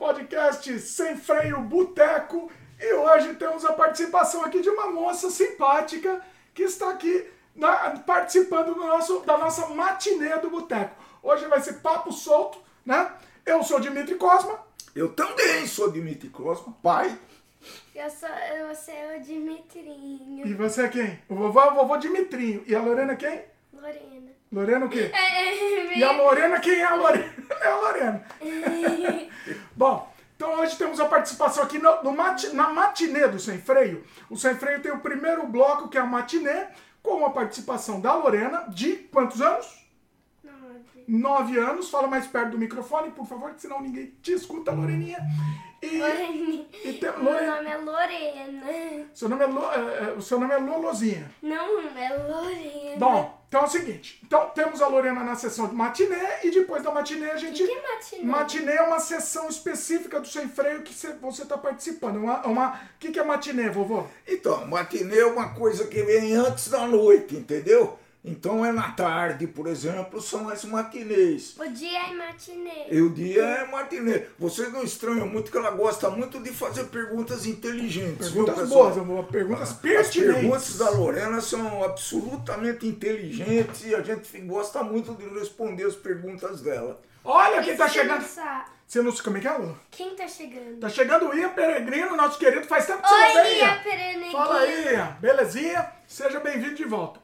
podcast 0.00 0.80
Sem 0.80 1.14
Freio 1.14 1.60
Boteco. 1.60 2.50
E 2.80 2.94
hoje 2.94 3.34
temos 3.34 3.66
a 3.66 3.74
participação 3.74 4.42
aqui 4.42 4.62
de 4.62 4.70
uma 4.70 4.90
moça 4.90 5.30
simpática 5.30 6.24
que 6.54 6.62
está 6.62 6.88
aqui 6.88 7.26
na- 7.54 7.90
participando 8.06 8.72
do 8.74 8.80
nosso, 8.86 9.20
da 9.20 9.36
nossa 9.36 9.66
matinê 9.68 10.38
do 10.38 10.48
Boteco. 10.48 10.96
Hoje 11.22 11.44
vai 11.48 11.60
ser 11.60 11.74
papo 11.74 12.10
solto, 12.10 12.58
né? 12.84 13.12
Eu 13.44 13.62
sou 13.62 13.78
Dimitri 13.78 14.14
Cosma. 14.14 14.58
Eu 14.96 15.12
também 15.12 15.66
sou 15.66 15.92
Dimitri 15.92 16.30
Cosma, 16.30 16.74
pai. 16.82 17.16
Eu 17.94 18.08
sou, 18.08 18.28
eu 18.30 18.74
sou 18.74 18.94
o 19.18 19.20
Dimitrinho. 19.20 20.46
E 20.46 20.54
você 20.54 20.84
é 20.84 20.88
quem? 20.88 21.18
O 21.28 21.34
vovô 21.34 21.60
é 21.60 21.70
o 21.72 21.74
vovô 21.74 21.98
Dimitrinho. 21.98 22.64
E 22.66 22.74
a 22.74 22.80
Lorena 22.80 23.12
é 23.12 23.16
quem? 23.16 23.42
Lorena. 23.74 24.30
Lorena 24.52 24.86
o 24.86 24.88
quê? 24.88 25.10
É, 25.14 25.98
E 25.98 26.02
a 26.04 26.12
Lorena, 26.12 26.58
quem 26.60 26.74
é 26.74 26.84
a 26.84 26.94
Lorena? 26.94 27.34
É 27.60 27.66
a 27.68 27.76
Lorena. 27.76 28.24
Bom, 29.76 30.12
então 30.36 30.54
hoje 30.60 30.76
temos 30.78 30.98
a 31.00 31.04
participação 31.06 31.62
aqui 31.64 31.78
no, 31.78 32.02
no 32.02 32.12
mati- 32.12 32.54
na 32.54 32.68
matinê 32.70 33.28
do 33.28 33.38
Sem 33.38 33.58
Freio. 33.60 34.04
O 34.30 34.36
Sem 34.36 34.54
Freio 34.54 34.80
tem 34.80 34.92
o 34.92 35.00
primeiro 35.00 35.46
bloco, 35.46 35.88
que 35.88 35.98
é 35.98 36.00
a 36.00 36.06
matinê, 36.06 36.68
com 37.02 37.24
a 37.26 37.30
participação 37.30 38.00
da 38.00 38.14
Lorena, 38.14 38.66
de 38.68 38.92
quantos 39.12 39.40
anos? 39.42 39.66
Nove. 40.42 41.04
Nove 41.08 41.58
anos. 41.58 41.90
Fala 41.90 42.06
mais 42.08 42.26
perto 42.26 42.52
do 42.52 42.58
microfone, 42.58 43.10
por 43.10 43.26
favor, 43.26 43.52
que 43.52 43.60
senão 43.62 43.80
ninguém 43.80 44.14
te 44.22 44.32
escuta, 44.32 44.72
Loreninha. 44.72 45.18
E, 45.82 45.98
Lorena. 45.98 46.64
e 46.84 46.92
tem, 47.00 47.10
Meu 47.12 47.24
Lorena, 47.32 47.56
nome 47.56 47.68
é 47.70 47.76
Lorena. 47.76 49.06
seu 49.14 49.28
nome 49.28 49.42
é, 49.44 49.46
Lo- 49.46 49.72
é, 49.72 50.04
é, 50.10 50.12
o 50.16 50.22
seu 50.22 50.38
nome 50.40 50.54
é 50.54 50.58
Lolozinha. 50.58 51.30
Não, 51.42 51.80
é 51.96 52.16
Lorena. 52.16 52.96
Bom, 52.98 53.39
então 53.50 53.62
é 53.62 53.64
o 53.64 53.68
seguinte. 53.68 54.20
Então 54.24 54.48
temos 54.50 54.80
a 54.80 54.86
Lorena 54.86 55.24
na 55.24 55.34
sessão 55.34 55.66
de 55.66 55.74
matinê 55.74 56.16
e 56.44 56.52
depois 56.52 56.84
da 56.84 56.92
matinê 56.92 57.32
a 57.32 57.34
o 57.34 57.38
gente... 57.38 57.64
que 57.66 57.68
é 57.68 57.82
matinê? 57.82 58.22
Matinê 58.22 58.72
é 58.74 58.82
uma 58.82 59.00
sessão 59.00 59.48
específica 59.48 60.20
do 60.20 60.28
Sem 60.28 60.48
Freio 60.48 60.82
que 60.82 60.94
cê- 60.94 61.14
você 61.20 61.42
está 61.42 61.58
participando. 61.58 62.18
Uma, 62.18 62.46
uma... 62.46 62.68
O 62.74 62.78
que, 63.00 63.10
que 63.10 63.18
é 63.18 63.24
matinê, 63.24 63.68
vovô? 63.68 64.06
Então, 64.24 64.64
matinê 64.68 65.18
é 65.18 65.26
uma 65.26 65.52
coisa 65.52 65.88
que 65.88 66.00
vem 66.00 66.32
antes 66.36 66.68
da 66.68 66.86
noite, 66.86 67.34
entendeu? 67.34 67.98
Então 68.22 68.64
é 68.64 68.70
na 68.70 68.90
tarde, 68.92 69.46
por 69.46 69.66
exemplo, 69.66 70.20
são 70.20 70.48
as 70.50 70.62
matinês. 70.64 71.56
O 71.58 71.66
dia 71.70 72.10
é 72.10 72.12
matinê. 72.14 72.86
E 72.90 73.00
o 73.00 73.08
dia 73.08 73.42
é 73.42 73.66
matinê. 73.66 74.26
Vocês 74.38 74.70
não 74.70 74.82
estranham 74.84 75.26
muito 75.26 75.50
que 75.50 75.56
ela 75.56 75.70
gosta 75.70 76.10
muito 76.10 76.38
de 76.38 76.50
fazer 76.50 76.84
perguntas 76.84 77.46
inteligentes. 77.46 78.28
viu, 78.28 78.44
Perguntas 78.44 78.68
pessoal? 78.68 78.90
boas. 79.04 79.26
Perguntas 79.30 79.70
As 79.70 79.72
pertinentes. 79.76 80.34
perguntas 80.34 80.76
da 80.76 80.90
Lorena 80.90 81.40
são 81.40 81.82
absolutamente 81.82 82.86
inteligentes 82.86 83.86
e 83.86 83.94
a 83.94 84.02
gente 84.02 84.38
gosta 84.40 84.82
muito 84.82 85.14
de 85.14 85.26
responder 85.26 85.84
as 85.84 85.94
perguntas 85.96 86.60
dela. 86.60 87.00
Olha 87.24 87.62
quem 87.62 87.74
tá 87.76 87.88
se 87.88 87.94
chegando. 87.94 88.24
Você 88.86 89.02
não 89.02 89.12
como 89.12 89.36
é 89.36 89.40
que 89.40 89.48
é? 89.48 89.60
Quem 89.92 90.14
tá 90.16 90.26
chegando? 90.26 90.80
Tá 90.80 90.88
chegando 90.88 91.28
o 91.28 91.34
Ian 91.34 91.50
Peregrino, 91.50 92.16
nosso 92.16 92.38
querido. 92.38 92.66
Faz 92.66 92.86
tempo 92.86 93.00
que 93.02 93.08
você 93.08 93.14
não 93.34 93.42
vem, 93.44 93.58
Ian. 93.58 93.78
Pereneguinha. 93.82 94.32
Fala 94.32 94.58
aí, 94.60 94.92
Ian. 94.92 95.16
Belezinha? 95.20 95.92
Seja 96.08 96.40
bem-vindo 96.40 96.74
de 96.74 96.84
volta. 96.84 97.20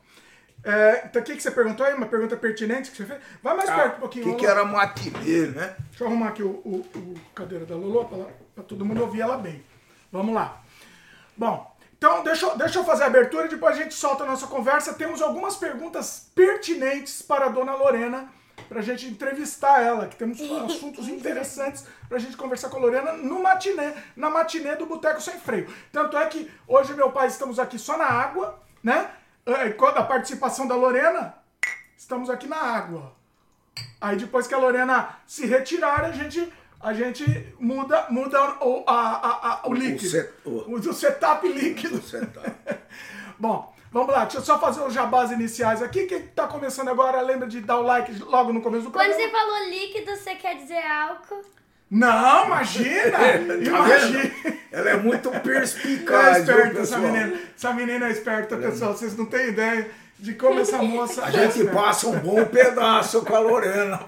É, 0.68 1.02
então, 1.06 1.22
o 1.22 1.24
que, 1.24 1.36
que 1.36 1.42
você 1.42 1.50
perguntou 1.52 1.86
aí? 1.86 1.94
Uma 1.94 2.06
pergunta 2.06 2.36
pertinente 2.36 2.90
que 2.90 2.96
você 2.96 3.04
fez? 3.06 3.20
Vai 3.42 3.56
mais 3.56 3.70
perto 3.70 3.92
um 3.94 3.96
O 3.96 4.00
pouquinho, 4.00 4.24
que, 4.24 4.30
Lolo. 4.30 4.40
que 4.40 4.46
era 4.46 4.64
matinê, 4.64 5.46
né? 5.46 5.76
Deixa 5.90 6.02
eu 6.02 6.08
arrumar 6.08 6.28
aqui 6.30 6.42
o, 6.42 6.48
o, 6.64 6.84
o 6.96 7.14
cadeira 7.34 7.64
da 7.64 7.76
Lolo 7.76 8.04
para 8.54 8.64
todo 8.64 8.84
mundo 8.84 9.00
ouvir 9.02 9.20
ela 9.20 9.36
bem. 9.38 9.64
Vamos 10.10 10.34
lá. 10.34 10.60
Bom, 11.36 11.76
então 11.96 12.24
deixa, 12.24 12.46
eu- 12.46 12.56
deixa 12.58 12.78
eu 12.80 12.84
fazer 12.84 13.04
a 13.04 13.06
abertura 13.06 13.46
e 13.46 13.48
depois 13.48 13.76
a 13.78 13.82
gente 13.82 13.94
solta 13.94 14.24
a 14.24 14.26
nossa 14.26 14.48
conversa. 14.48 14.92
Temos 14.94 15.22
algumas 15.22 15.54
perguntas 15.56 16.30
pertinentes 16.34 17.22
para 17.22 17.46
a 17.46 17.48
dona 17.48 17.74
Lorena, 17.76 18.28
para 18.68 18.80
a 18.80 18.82
gente 18.82 19.06
entrevistar 19.06 19.80
ela, 19.82 20.06
que 20.08 20.16
temos 20.16 20.40
assuntos 20.64 21.06
interessantes 21.08 21.84
para 22.08 22.16
a 22.16 22.20
gente 22.20 22.36
conversar 22.36 22.70
com 22.70 22.78
a 22.78 22.80
Lorena 22.80 23.12
no 23.12 23.40
matinê, 23.40 23.92
na 24.16 24.28
matinê 24.30 24.74
do 24.74 24.86
Boteco 24.86 25.20
Sem 25.20 25.34
Freio. 25.38 25.72
Tanto 25.92 26.16
é 26.16 26.26
que 26.26 26.50
hoje 26.66 26.92
meu 26.94 27.12
pai 27.12 27.28
estamos 27.28 27.60
aqui 27.60 27.78
só 27.78 27.96
na 27.96 28.06
água, 28.06 28.58
né? 28.82 29.08
É, 29.46 29.70
Quando 29.70 29.98
a 29.98 30.02
participação 30.02 30.66
da 30.66 30.74
Lorena, 30.74 31.34
estamos 31.96 32.28
aqui 32.28 32.46
na 32.46 32.56
água. 32.56 33.12
Aí 34.00 34.16
depois 34.16 34.46
que 34.46 34.54
a 34.54 34.58
Lorena 34.58 35.16
se 35.26 35.46
retirar, 35.46 36.04
a 36.04 36.12
gente, 36.12 36.52
a 36.80 36.92
gente 36.92 37.24
muda, 37.58 38.06
muda 38.10 38.42
o, 38.64 38.84
a, 38.86 38.92
a- 38.92 39.48
a- 39.64 39.68
o 39.68 39.72
líquido. 39.74 40.10
set- 40.10 40.32
o- 40.44 40.70
o, 40.70 40.74
o 40.74 40.92
setup 40.92 41.46
líquido. 41.48 42.02
setup. 42.02 42.50
Bom, 43.38 43.74
vamos 43.92 44.12
lá. 44.12 44.22
Deixa 44.24 44.38
eu 44.38 44.42
só 44.42 44.58
fazer 44.58 44.80
os 44.80 44.92
jabás 44.92 45.30
iniciais 45.30 45.82
aqui. 45.82 46.06
Quem 46.06 46.26
tá 46.28 46.46
começando 46.46 46.88
agora, 46.88 47.20
lembra 47.20 47.46
de 47.46 47.60
dar 47.60 47.78
o 47.78 47.82
like 47.82 48.12
logo 48.24 48.52
no 48.52 48.60
começo 48.62 48.84
do 48.84 48.90
Quando 48.90 49.06
programa. 49.08 49.30
você 49.30 49.36
falou 49.36 49.68
líquido, 49.70 50.16
você 50.16 50.34
quer 50.34 50.56
dizer 50.56 50.84
álcool? 50.84 51.42
Não, 51.90 52.46
imagina! 52.46 53.16
Tá 53.16 53.54
imagina! 53.54 54.30
Ela 54.72 54.90
é 54.90 54.96
muito 54.96 55.32
É 55.32 55.38
perspicaz, 55.38 56.44
viu, 56.44 56.54
esperta 56.56 56.80
essa 56.80 56.98
menina. 56.98 57.32
Essa 57.56 57.72
menina 57.72 58.06
é 58.08 58.10
esperta, 58.10 58.56
pessoal. 58.56 58.92
Vocês 58.92 59.16
não 59.16 59.24
têm 59.26 59.48
ideia 59.48 59.88
de 60.18 60.34
como 60.34 60.60
essa 60.60 60.78
moça 60.82 61.24
A 61.24 61.28
é 61.28 61.32
gente 61.32 61.58
esperta. 61.60 61.72
passa 61.72 62.08
um 62.08 62.18
bom 62.18 62.44
pedaço 62.44 63.22
com 63.22 63.34
a 63.36 63.38
Lorena 63.38 64.00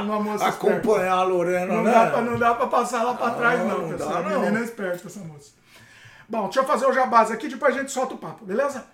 Uma 0.00 0.20
moça 0.20 0.48
esperta. 0.48 0.76
acompanhar 0.78 1.12
a 1.14 1.22
Lorena, 1.24 1.66
Não 1.66 1.82
né? 1.84 1.92
dá, 1.92 2.06
pra, 2.10 2.20
não 2.22 2.38
dá 2.38 2.54
pra 2.54 2.66
passar 2.68 3.02
lá 3.04 3.14
pra 3.14 3.28
Não, 3.28 3.36
trás, 3.36 3.58
não, 3.60 3.78
não 3.82 3.88
pessoal. 3.90 4.10
dá, 4.10 4.18
A 4.18 4.22
não. 4.22 4.40
menina 4.40 4.60
é 4.60 4.62
esperta, 4.64 5.06
essa 5.06 5.20
moça. 5.20 5.50
Bom, 6.28 6.44
deixa 6.44 6.60
eu 6.60 6.64
fazer 6.64 6.86
o 6.86 6.92
jabás 6.92 7.30
aqui, 7.30 7.48
depois 7.48 7.74
a 7.76 7.78
gente 7.78 7.92
solta 7.92 8.14
o 8.14 8.18
papo, 8.18 8.44
beleza? 8.44 8.84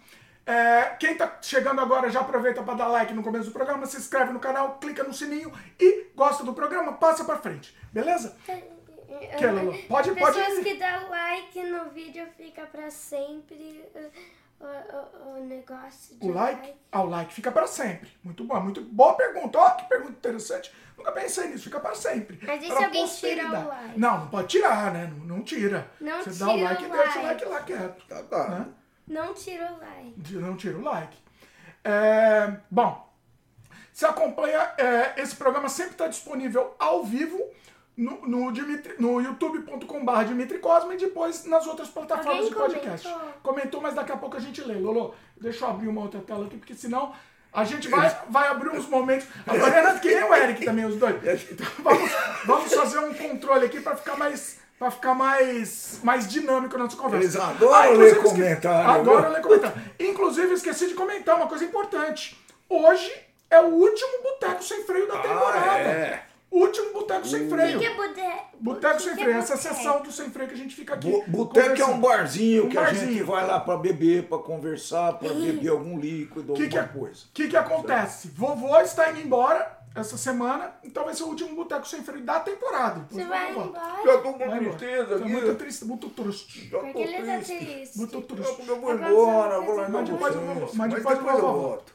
É, 0.44 0.97
quem 0.98 1.16
tá 1.16 1.38
chegando 1.41 1.80
agora 1.80 2.10
já 2.10 2.20
aproveita 2.20 2.62
para 2.62 2.75
dar 2.75 2.88
like 2.88 3.12
no 3.14 3.22
começo 3.22 3.47
do 3.47 3.53
programa, 3.53 3.86
se 3.86 3.97
inscreve 3.97 4.32
no 4.32 4.41
canal, 4.41 4.78
clica 4.78 5.04
no 5.04 5.12
sininho 5.14 5.53
e 5.78 6.06
gosta 6.16 6.42
do 6.44 6.53
programa, 6.53 6.94
passa 6.94 7.25
pra 7.25 7.38
frente, 7.38 7.76
beleza? 7.92 8.36
Que, 9.38 9.47
Lolo? 9.47 9.72
Pode- 9.88 10.10
pode- 10.14 10.38
Pessoas 10.38 10.58
que 10.64 10.75
dão 10.75 11.08
like 11.10 11.62
no 11.62 11.91
vídeo 11.91 12.26
fica 12.36 12.62
pra 12.66 12.91
sempre 12.91 13.84
uh, 13.94 14.10
o, 14.60 14.66
o- 14.66 15.36
o 15.38 15.44
negócio 15.47 16.16
de 16.16 16.26
O 16.26 16.32
like? 16.32 16.74
Ah, 16.91 17.03
o 17.03 17.06
like 17.09 17.32
fica 17.32 17.53
pra 17.53 17.66
sempre. 17.69 18.10
Muito 18.24 18.42
bom, 18.42 18.59
muito 18.60 18.80
boa 18.80 19.14
pergunta. 19.14 19.59
Ó, 19.59 19.70
que 19.70 19.84
pergunta 19.88 20.12
interessante. 20.12 20.72
Nunca 20.98 21.12
pensei 21.12 21.48
nisso, 21.48 21.64
fica 21.64 21.78
pra 21.78 21.94
sempre. 21.94 22.41
Mas 22.44 22.62
e 22.62 22.66
se 22.66 22.72
Pra 22.74 22.86
alguém 22.86 23.06
tira 23.06 23.48
o 23.48 23.69
like? 23.69 23.98
Não, 24.00 24.19
não 24.20 24.28
pode 24.28 24.48
tirar, 24.48 24.92
né? 24.92 25.06
Não, 25.16 25.36
não 25.36 25.42
tira. 25.44 25.88
Não 26.00 26.22
Você 26.22 26.38
dá 26.44 26.50
o 26.50 26.54
tira 26.54 26.69
like 26.70 26.82
e 26.82 26.86
o 26.86 26.91
deixa 26.91 27.19
o 27.19 27.22
like. 27.22 27.44
like 27.44 27.44
lá 27.44 27.60
quieto. 27.62 28.06
Tá, 28.09 28.22
tá. 28.24 28.48
Né? 28.48 28.66
Não 29.07 29.35
tira 29.35 29.73
o 29.73 29.79
like. 29.81 30.33
não 30.35 30.57
tira 30.57 30.79
o 30.79 30.83
like. 30.83 31.17
É, 31.85 32.57
bom, 32.71 33.11
você 33.93 34.07
acompanha, 34.07 34.59
é, 34.79 35.21
esse 35.21 35.35
programa 35.37 35.69
sempre 35.69 35.93
está 35.93 36.07
disponível 36.09 36.75
ao 36.79 37.05
vivo 37.05 37.39
no, 37.97 38.27
no, 38.27 38.53
Dimitri- 38.53 38.95
no 38.99 39.21
youtube.com.br 39.21 40.25
Dimitri 40.27 40.59
Cosma 40.61 40.95
e 40.95 40.97
depois 40.97 41.45
nas 41.45 41.67
outras 41.67 41.89
plataformas 41.89 42.35
Alguém 42.47 42.49
de 42.51 42.55
podcast. 42.55 43.09
comentou. 43.09 43.33
Comentou, 43.43 43.81
mas 43.81 43.95
daqui 43.95 44.13
a 44.13 44.17
pouco 44.17 44.37
a 44.37 44.41
gente 44.41 44.61
lê. 44.63 44.75
Lolo, 44.75 45.15
deixa 45.41 45.65
eu 45.65 45.71
abrir 45.71 45.89
uma 45.89 46.01
outra 46.03 46.21
tela 46.21 46.47
aqui, 46.47 46.57
porque 46.57 46.75
senão 46.75 47.13
a 47.53 47.65
gente 47.65 47.89
vai, 47.89 48.09
vai 48.31 48.49
abrir 48.49 48.71
uns 48.71 48.87
momentos. 48.87 49.27
A 49.47 49.53
Lorena, 49.53 49.99
que 49.99 50.09
nem 50.15 50.25
o 50.25 50.34
Eric 50.34 50.65
também, 50.65 50.87
os 50.87 50.97
dois. 50.97 51.17
Então, 51.51 51.67
vamos, 51.81 52.11
vamos 52.47 52.73
fazer 52.73 52.99
um 53.01 53.13
controle 53.13 53.67
aqui 53.67 53.81
para 53.81 53.95
ficar 53.97 54.17
mais. 54.17 54.62
Pra 54.82 54.91
ficar 54.91 55.15
mais, 55.15 56.00
mais 56.03 56.26
dinâmico 56.26 56.76
na 56.76 56.82
nossa 56.84 56.97
conversa. 56.97 57.25
Eles 57.25 57.37
adoram 57.37 57.93
inclusive, 57.93 58.03
ler 58.03 58.10
esque- 58.16 58.25
comentário, 58.28 58.91
Adoram 58.91 59.22
viu? 59.22 59.31
ler 59.31 59.41
comentário. 59.43 59.82
Inclusive, 60.00 60.54
esqueci 60.54 60.89
de 60.89 60.95
comentar 60.95 61.36
uma 61.36 61.47
coisa 61.47 61.65
importante. 61.65 62.36
Hoje 62.68 63.12
é 63.48 63.60
o 63.60 63.66
último 63.66 64.22
Boteco 64.24 64.65
Sem 64.65 64.83
Freio 64.83 65.07
da 65.07 65.18
temporada. 65.21 65.71
Ah, 65.71 65.78
é. 65.78 66.22
Último 66.51 66.92
Boteco 66.95 67.24
Sem 67.28 67.47
O 67.47 67.51
Freio. 67.51 67.78
que 67.78 67.86
é 67.86 67.95
bude... 67.95 68.22
Boteco 68.59 68.95
o 68.95 68.97
que 68.97 69.03
Sem 69.04 69.15
que 69.15 69.22
Freio. 69.22 69.36
é 69.36 69.39
Essa 69.39 69.54
boteco? 69.54 69.74
sessão 69.77 70.03
do 70.03 70.10
Sem 70.10 70.30
Freio 70.30 70.48
que 70.48 70.54
a 70.54 70.59
gente 70.59 70.74
fica 70.74 70.95
aqui. 70.95 71.22
Boteco 71.28 71.80
é 71.80 71.84
um 71.86 72.01
barzinho 72.01 72.65
Um 72.66 72.68
que 72.68 72.77
a 72.77 72.86
gente 72.92 73.04
barzinho. 73.04 73.27
vai 73.27 73.47
lá 73.47 73.60
pra 73.60 73.77
beber, 73.77 74.24
pra 74.24 74.39
conversar, 74.39 75.12
pra 75.12 75.28
beber 75.33 75.68
algum 75.68 75.97
líquido, 75.97 76.54
O 76.54 76.57
que, 76.57 76.66
que, 76.68 76.77
alguma 76.77 77.04
coisa. 77.07 77.21
que, 77.33 77.47
que 77.47 77.57
acontece? 77.57 78.33
Vovô 78.34 78.77
está 78.80 79.12
indo 79.12 79.21
embora 79.21 79.78
essa 79.94 80.16
semana, 80.16 80.74
então 80.83 81.04
vai 81.04 81.15
ser 81.15 81.22
o 81.24 81.28
último 81.28 81.54
Boteco 81.54 81.86
Sem 81.86 82.03
Freio 82.03 82.24
da 82.24 82.41
temporada. 82.41 83.06
Você 83.10 83.24
vai 83.24 83.50
embora? 83.50 83.72
Já 84.04 84.18
tô 84.18 84.33
com 84.33 84.39
Vai 84.48 84.59
tristeza 84.59 85.06
Tá 85.09 85.15
aqui. 85.16 85.28
muito 85.28 85.54
triste, 85.56 85.84
muito 85.84 86.09
triste. 86.10 86.68
Já 86.71 86.78
tô 86.78 86.84
Porque 86.86 86.98
ele 87.00 87.27
tá 87.27 87.36
triste. 87.44 87.59
triste. 87.66 87.98
Muito 87.98 88.22
triste. 88.22 88.68
eu 88.68 88.80
vou 88.80 88.91
Agora 88.91 89.10
embora, 89.10 89.60
vou 89.60 89.66
vai 89.66 89.77
largar 89.77 89.91
Mas 89.92 90.09
depois 90.10 90.34
eu 90.34 90.41
vou- 90.41 90.54
vocês. 90.54 90.74
mas 90.74 90.94
depois 90.94 91.18
eu 91.18 91.24
volto. 91.24 91.92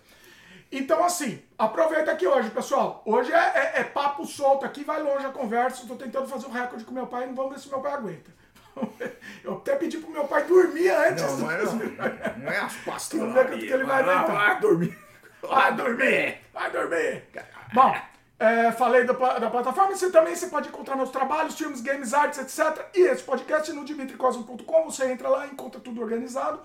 Então, 0.71 1.03
assim, 1.03 1.41
aproveita 1.57 2.11
aqui 2.11 2.27
hoje, 2.27 2.49
pessoal. 2.51 3.01
Hoje 3.05 3.31
é, 3.31 3.38
é- 3.38 3.79
é 3.79 3.83
papo 3.85 4.25
solto 4.25 4.65
aqui, 4.65 4.83
vai 4.83 5.01
longe 5.01 5.25
a 5.25 5.29
conversa. 5.29 5.81
Estou 5.81 5.95
tentando 5.97 6.27
fazer 6.27 6.45
um 6.45 6.51
recorde 6.51 6.83
com 6.83 6.93
meu 6.93 7.07
pai 7.07 7.23
e 7.29 7.33
vamos 7.33 7.53
ver 7.53 7.59
se 7.59 7.69
meu 7.69 7.79
pai 7.79 7.93
aguenta. 7.93 8.31
Eu 9.43 9.53
até 9.55 9.75
pedi 9.75 9.97
pro 9.97 10.11
meu 10.11 10.25
pai 10.25 10.43
dormir 10.43 10.89
antes. 10.89 11.23
Não, 11.23 11.38
do- 11.38 11.45
mas 11.45 11.63
não, 11.73 11.79
não 12.43 12.51
é 12.51 12.57
as 12.59 12.73
pastas 12.75 13.19
Vamos 13.19 13.33
ver 13.33 13.47
quanto 13.47 13.59
que 13.65 13.71
ele 13.73 13.83
vai 13.85 14.03
aguentar. 14.03 14.27
Vai 14.35 14.59
dormir. 14.59 14.97
Vai 15.41 15.73
dormir! 15.75 16.38
Vai 16.53 16.71
dormir! 16.71 17.23
Bom, 17.73 17.93
é, 18.39 18.71
falei 18.71 19.03
da, 19.03 19.13
da 19.13 19.49
plataforma. 19.49 19.95
Você 19.95 20.11
também 20.11 20.35
você 20.35 20.47
pode 20.47 20.69
encontrar 20.69 20.95
meus 20.95 21.09
trabalhos, 21.09 21.55
filmes, 21.55 21.81
games, 21.81 22.13
artes, 22.13 22.39
etc. 22.39 22.85
E 22.93 23.01
esse 23.01 23.23
podcast 23.23 23.71
no 23.73 23.83
dimitricosmo.com. 23.83 24.83
Você 24.85 25.11
entra 25.11 25.27
lá 25.27 25.47
e 25.47 25.51
encontra 25.51 25.81
tudo 25.81 26.01
organizado. 26.01 26.61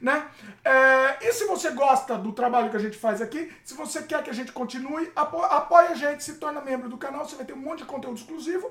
Né? 0.00 0.28
É, 0.64 1.26
e 1.26 1.32
se 1.32 1.46
você 1.46 1.70
gosta 1.70 2.16
do 2.18 2.32
trabalho 2.32 2.70
que 2.70 2.76
a 2.76 2.80
gente 2.80 2.98
faz 2.98 3.20
aqui, 3.20 3.52
se 3.64 3.74
você 3.74 4.02
quer 4.02 4.22
que 4.22 4.30
a 4.30 4.32
gente 4.32 4.52
continue, 4.52 5.10
apo 5.16 5.40
apoia 5.42 5.90
a 5.90 5.94
gente, 5.94 6.22
se 6.22 6.34
torna 6.34 6.60
membro 6.60 6.88
do 6.88 6.98
canal, 6.98 7.26
você 7.26 7.34
vai 7.34 7.46
ter 7.46 7.54
um 7.54 7.60
monte 7.60 7.78
de 7.78 7.86
conteúdo 7.86 8.18
exclusivo. 8.18 8.70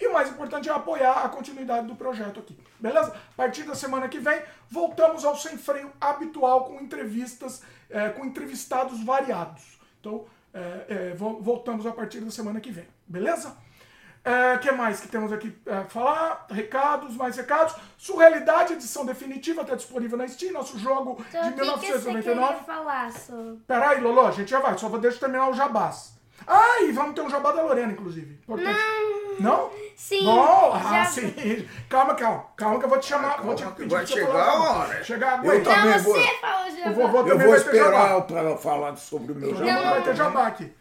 E 0.00 0.08
o 0.08 0.12
mais 0.12 0.28
importante 0.28 0.68
é 0.68 0.72
apoiar 0.72 1.24
a 1.24 1.28
continuidade 1.28 1.86
do 1.86 1.94
projeto 1.94 2.40
aqui. 2.40 2.58
Beleza? 2.80 3.14
A 3.14 3.36
partir 3.36 3.62
da 3.62 3.76
semana 3.76 4.08
que 4.08 4.18
vem, 4.18 4.42
voltamos 4.68 5.24
ao 5.24 5.36
sem 5.36 5.56
freio 5.56 5.90
habitual 6.00 6.64
com 6.64 6.80
entrevistas, 6.80 7.62
é, 7.88 8.08
com 8.08 8.24
entrevistados 8.24 9.02
variados. 9.04 9.78
Então, 10.00 10.26
é, 10.54 10.84
é, 10.88 11.14
voltamos 11.14 11.84
a 11.84 11.90
partir 11.90 12.20
da 12.20 12.30
semana 12.30 12.60
que 12.60 12.70
vem. 12.70 12.86
Beleza? 13.06 13.56
O 14.24 14.28
é, 14.28 14.56
que 14.56 14.70
mais 14.72 15.00
que 15.00 15.08
temos 15.08 15.32
aqui 15.32 15.54
é, 15.66 15.82
falar? 15.84 16.46
Recados, 16.48 17.14
mais 17.16 17.36
recados. 17.36 17.74
Surrealidade, 17.98 18.72
edição 18.72 19.04
definitiva, 19.04 19.62
está 19.62 19.74
disponível 19.74 20.16
na 20.16 20.26
Steam, 20.28 20.52
nosso 20.52 20.78
jogo 20.78 21.22
então, 21.28 21.50
de 21.50 21.56
1999. 21.56 22.52
Que 22.54 22.58
você 22.60 22.64
falar 22.64 23.12
sobre? 23.12 23.56
Peraí, 23.66 24.00
Lolo, 24.00 24.26
a 24.26 24.30
gente 24.30 24.50
já 24.50 24.60
vai, 24.60 24.78
só 24.78 24.88
vou 24.88 24.98
deixar 24.98 25.20
terminar 25.20 25.50
o 25.50 25.54
jabás. 25.54 26.13
Ah, 26.46 26.82
e 26.82 26.92
vamos 26.92 27.14
ter 27.14 27.22
um 27.22 27.30
jabá 27.30 27.52
da 27.52 27.62
Lorena, 27.62 27.92
inclusive. 27.92 28.34
Importante. 28.34 28.78
Não. 29.40 29.54
Não? 29.54 29.70
Sim. 29.96 30.24
Bom, 30.24 30.72
ah, 30.74 31.04
sim. 31.04 31.68
Calma, 31.88 32.14
calma. 32.14 32.46
Calma 32.56 32.78
que 32.78 32.84
eu 32.84 32.88
vou 32.88 32.98
te 32.98 33.06
chamar. 33.06 33.42
Vou 33.42 33.54
te 33.54 33.64
pedir 33.68 33.88
vai 33.88 34.06
chegar 34.06 34.48
a 34.48 34.54
hora. 34.54 35.04
Chegar 35.04 35.34
agora. 35.34 35.56
Eu 35.56 35.64
também 35.64 35.96
não, 35.96 35.98
vou. 36.00 36.14
Você 36.14 36.34
fala 36.40 36.66
o 36.66 36.76
jabá. 36.76 37.30
Eu 37.30 37.38
vou, 37.38 37.54
esperar 37.54 38.22
para 38.22 38.56
falar 38.56 38.96
sobre 38.96 39.32
o 39.32 39.34
meu 39.34 39.54
jabá. 39.54 39.72
Não, 39.72 39.90
vai 39.90 40.02
ter 40.02 40.16
jabá 40.16 40.46
aqui. 40.46 40.72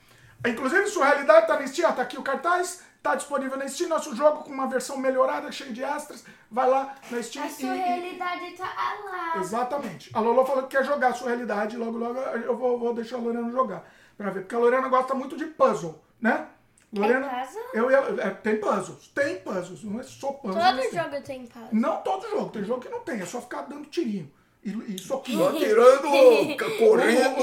Inclusive, 0.45 0.87
sua 0.87 1.05
realidade 1.05 1.47
tá 1.47 1.57
na 1.57 1.67
Steam, 1.67 1.89
ó, 1.89 1.93
tá 1.93 2.01
aqui 2.01 2.17
o 2.17 2.23
cartaz. 2.23 2.83
Tá 3.01 3.15
disponível 3.15 3.57
na 3.57 3.67
Steam, 3.67 3.89
nosso 3.89 4.15
jogo 4.15 4.43
com 4.43 4.51
uma 4.51 4.67
versão 4.67 4.97
melhorada, 4.97 5.51
cheia 5.51 5.73
de 5.73 5.83
extras. 5.83 6.23
Vai 6.49 6.69
lá 6.69 6.95
na 7.11 7.21
Steam. 7.21 7.45
A 7.45 7.49
sua 7.49 7.73
realidade 7.73 8.51
tá 8.51 8.65
lá. 9.05 9.41
Exatamente. 9.41 10.09
A 10.13 10.19
Lolo 10.19 10.45
falou 10.45 10.63
que 10.63 10.77
quer 10.77 10.85
jogar 10.85 11.09
a 11.09 11.13
sua 11.13 11.29
realidade. 11.29 11.77
Logo, 11.77 11.97
logo 11.97 12.19
eu 12.19 12.57
vou, 12.57 12.79
vou 12.79 12.93
deixar 12.93 13.17
a 13.17 13.19
Lorena 13.19 13.51
jogar. 13.51 13.83
Pra 14.17 14.29
ver. 14.29 14.41
Porque 14.41 14.55
a 14.55 14.59
Lorena 14.59 14.87
gosta 14.87 15.13
muito 15.13 15.37
de 15.37 15.45
puzzle, 15.45 16.01
né? 16.19 16.47
Lorena, 16.91 17.27
tem 17.27 17.39
puzzle? 17.39 17.63
Eu, 17.73 17.89
eu, 17.89 18.19
é, 18.21 18.29
tem 18.29 18.59
puzzles. 18.59 19.07
Tem 19.07 19.37
puzzles. 19.39 19.83
Não 19.83 19.99
é 19.99 20.03
só 20.03 20.31
puzzle. 20.31 20.61
Todo 20.61 20.79
assim. 20.79 20.97
jogo 20.97 21.21
tem 21.23 21.45
puzzle. 21.47 21.69
Não 21.71 22.01
todo 22.01 22.29
jogo. 22.29 22.49
Tem 22.49 22.63
jogo 22.63 22.81
que 22.81 22.89
não 22.89 22.99
tem. 23.01 23.19
É 23.19 23.25
só 23.25 23.41
ficar 23.41 23.63
dando 23.63 23.85
tirinho. 23.85 24.31
E, 24.63 24.95
e 24.95 24.97
soquinho. 24.97 25.39
Só 25.43 25.51
tirando, 25.51 26.01
correndo 26.79 27.41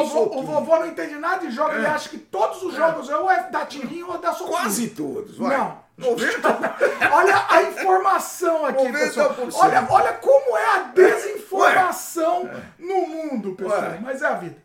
o, 0.00 0.06
vovô, 0.06 0.38
o 0.38 0.42
vovô 0.42 0.78
não 0.78 0.86
entende 0.86 1.14
nada 1.16 1.46
de 1.46 1.50
jogo, 1.52 1.72
é. 1.72 1.76
ele 1.76 1.86
acha 1.86 2.08
que 2.08 2.16
todos 2.16 2.62
os 2.62 2.74
jogos 2.74 3.10
é 3.10 3.16
ou 3.16 3.30
é 3.30 3.50
dar 3.50 3.66
tirinho 3.66 4.10
ou 4.10 4.16
dar 4.16 4.32
soquinho. 4.32 4.56
Quase 4.56 4.88
todos, 4.90 5.36
vai. 5.36 5.56
Não. 5.56 5.88
90%. 5.98 6.40
olha 7.12 7.46
a 7.48 7.62
informação 7.64 8.64
aqui, 8.64 8.84
90%. 8.84 8.92
pessoal. 8.92 9.36
Olha, 9.54 9.86
olha 9.90 10.12
como 10.14 10.56
é 10.56 10.76
a 10.76 10.82
desinformação 10.94 12.44
Ué. 12.44 12.62
no 12.78 13.06
mundo, 13.06 13.54
pessoal. 13.54 13.80
Ué. 13.80 13.98
Mas 14.00 14.22
é 14.22 14.26
a 14.26 14.34
vida. 14.34 14.56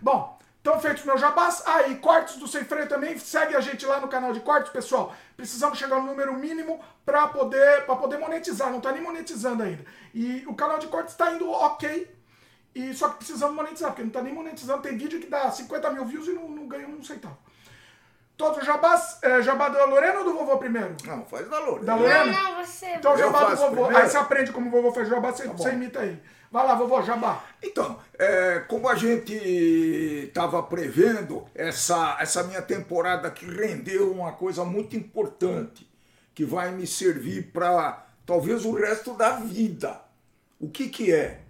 Bom, 0.00 0.37
então, 0.60 0.80
feitos 0.80 1.04
meus 1.04 1.20
jabás. 1.20 1.62
Aí, 1.66 1.94
ah, 1.94 1.96
cortes 1.96 2.36
do 2.36 2.46
Sem 2.46 2.64
Freio 2.64 2.88
também. 2.88 3.16
Segue 3.18 3.54
a 3.54 3.60
gente 3.60 3.86
lá 3.86 4.00
no 4.00 4.08
canal 4.08 4.32
de 4.32 4.40
cortes, 4.40 4.70
pessoal. 4.70 5.14
Precisamos 5.36 5.78
chegar 5.78 5.96
no 5.96 6.06
número 6.06 6.34
mínimo 6.34 6.80
para 7.06 7.28
poder, 7.28 7.86
poder 7.86 8.18
monetizar. 8.18 8.68
Não 8.70 8.78
está 8.78 8.92
nem 8.92 9.02
monetizando 9.02 9.62
ainda. 9.62 9.84
E 10.12 10.44
o 10.46 10.54
canal 10.54 10.78
de 10.78 10.88
cortes 10.88 11.12
está 11.14 11.32
indo 11.32 11.50
ok. 11.50 12.14
E 12.74 12.92
só 12.92 13.08
que 13.08 13.18
precisamos 13.18 13.56
monetizar, 13.56 13.90
porque 13.90 14.02
não 14.02 14.08
está 14.08 14.20
nem 14.20 14.34
monetizando. 14.34 14.82
Tem 14.82 14.96
vídeo 14.96 15.20
que 15.20 15.26
dá 15.26 15.50
50 15.50 15.90
mil 15.90 16.04
views 16.04 16.26
e 16.28 16.32
não, 16.32 16.48
não 16.48 16.66
ganha 16.66 16.86
um 16.86 17.02
centavo. 17.02 17.38
Todos 18.36 18.58
os 18.58 18.66
jabás. 18.66 19.18
É, 19.22 19.40
jabá 19.42 19.68
da 19.68 19.84
Lorena 19.84 20.18
ou 20.18 20.24
do 20.24 20.34
vovô 20.34 20.58
primeiro? 20.58 20.96
Não, 21.04 21.24
faz 21.24 21.48
da 21.48 21.58
Lorena. 21.58 21.86
Da 21.86 21.94
Lorena? 21.94 22.24
Não, 22.26 22.42
não, 22.42 22.64
você. 22.64 22.86
Então, 22.94 23.16
jabá 23.16 23.44
do 23.44 23.56
vovô. 23.56 23.70
Primeiro. 23.70 23.96
Aí 23.96 24.08
você 24.08 24.16
aprende 24.16 24.52
como 24.52 24.68
o 24.68 24.70
vovô 24.70 24.92
faz 24.92 25.08
jabá, 25.08 25.32
você, 25.32 25.48
tá 25.48 25.52
você 25.52 25.70
imita 25.70 26.00
aí. 26.00 26.20
Vai 26.50 26.66
lá, 26.66 26.74
vovô, 26.74 27.02
jabá. 27.02 27.44
Então, 27.62 27.98
é, 28.18 28.60
como 28.60 28.88
a 28.88 28.94
gente 28.94 29.34
estava 29.34 30.62
prevendo, 30.62 31.44
essa, 31.54 32.16
essa 32.20 32.42
minha 32.42 32.62
temporada 32.62 33.30
que 33.30 33.44
rendeu 33.44 34.10
uma 34.10 34.32
coisa 34.32 34.64
muito 34.64 34.96
importante, 34.96 35.88
que 36.34 36.44
vai 36.44 36.72
me 36.72 36.86
servir 36.86 37.52
para 37.52 38.06
talvez 38.24 38.64
o 38.64 38.72
resto 38.72 39.12
da 39.14 39.36
vida. 39.36 40.00
O 40.58 40.70
que, 40.70 40.88
que 40.88 41.12
é? 41.12 41.40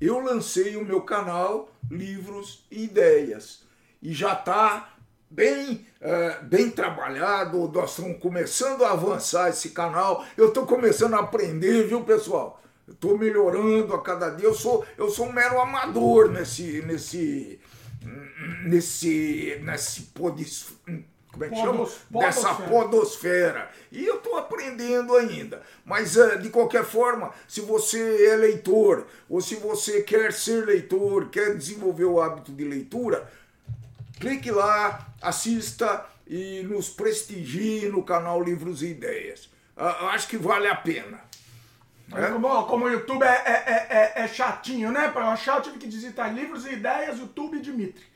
Eu 0.00 0.18
lancei 0.18 0.76
o 0.76 0.84
meu 0.84 1.02
canal 1.02 1.68
Livros 1.90 2.64
e 2.70 2.84
Ideias 2.84 3.62
e 4.02 4.12
já 4.12 4.32
está 4.32 4.94
bem, 5.30 5.86
é, 6.00 6.40
bem 6.42 6.70
trabalhado. 6.70 7.68
Nós 7.68 7.90
estamos 7.90 8.18
começando 8.18 8.84
a 8.84 8.92
avançar 8.92 9.50
esse 9.50 9.70
canal. 9.70 10.24
Eu 10.36 10.48
estou 10.48 10.66
começando 10.66 11.14
a 11.14 11.20
aprender, 11.20 11.86
viu, 11.86 12.02
pessoal? 12.02 12.61
Estou 12.88 13.16
melhorando 13.16 13.94
a 13.94 14.02
cada 14.02 14.30
dia. 14.30 14.46
Eu 14.46 14.54
sou, 14.54 14.84
eu 14.96 15.08
sou 15.10 15.26
um 15.26 15.32
mero 15.32 15.60
amador 15.60 16.30
nesse. 16.30 16.82
nesse. 16.82 17.60
nesse. 18.64 19.60
nesse 19.62 20.02
podis, 20.14 20.72
como 21.32 21.44
é 21.44 21.48
que 21.48 21.56
chama? 21.56 21.88
Dessa 22.10 22.54
podosfera. 22.54 23.70
E 23.90 24.04
eu 24.04 24.16
estou 24.16 24.36
aprendendo 24.36 25.16
ainda. 25.16 25.62
Mas, 25.84 26.16
eh, 26.16 26.36
de 26.36 26.50
qualquer 26.50 26.84
forma, 26.84 27.32
se 27.48 27.62
você 27.62 28.26
é 28.26 28.36
leitor, 28.36 29.06
ou 29.30 29.40
se 29.40 29.56
você 29.56 30.02
quer 30.02 30.32
ser 30.32 30.66
leitor, 30.66 31.30
quer 31.30 31.56
desenvolver 31.56 32.04
o 32.04 32.20
hábito 32.20 32.52
de 32.52 32.64
leitura, 32.64 33.32
clique 34.20 34.50
lá, 34.50 35.08
assista 35.22 36.04
e 36.26 36.62
nos 36.64 36.90
prestigie 36.90 37.88
no 37.88 38.02
canal 38.02 38.42
Livros 38.42 38.82
e 38.82 38.88
Ideias. 38.88 39.48
Ah, 39.74 40.10
acho 40.12 40.28
que 40.28 40.36
vale 40.36 40.68
a 40.68 40.76
pena. 40.76 41.18
É? 42.14 42.30
Como, 42.30 42.64
como 42.64 42.84
o 42.84 42.90
YouTube 42.90 43.22
é, 43.22 43.28
é, 43.28 43.86
é, 43.88 44.12
é, 44.22 44.28
chatinho, 44.28 44.90
né? 44.90 45.08
Para 45.08 45.22
eu 45.22 45.30
achar, 45.30 45.56
eu 45.56 45.62
tive 45.62 45.78
que 45.78 45.88
digitar 45.88 46.32
livros 46.34 46.66
e 46.66 46.74
ideias, 46.74 47.18
YouTube 47.18 47.60
Dimitri. 47.60 48.11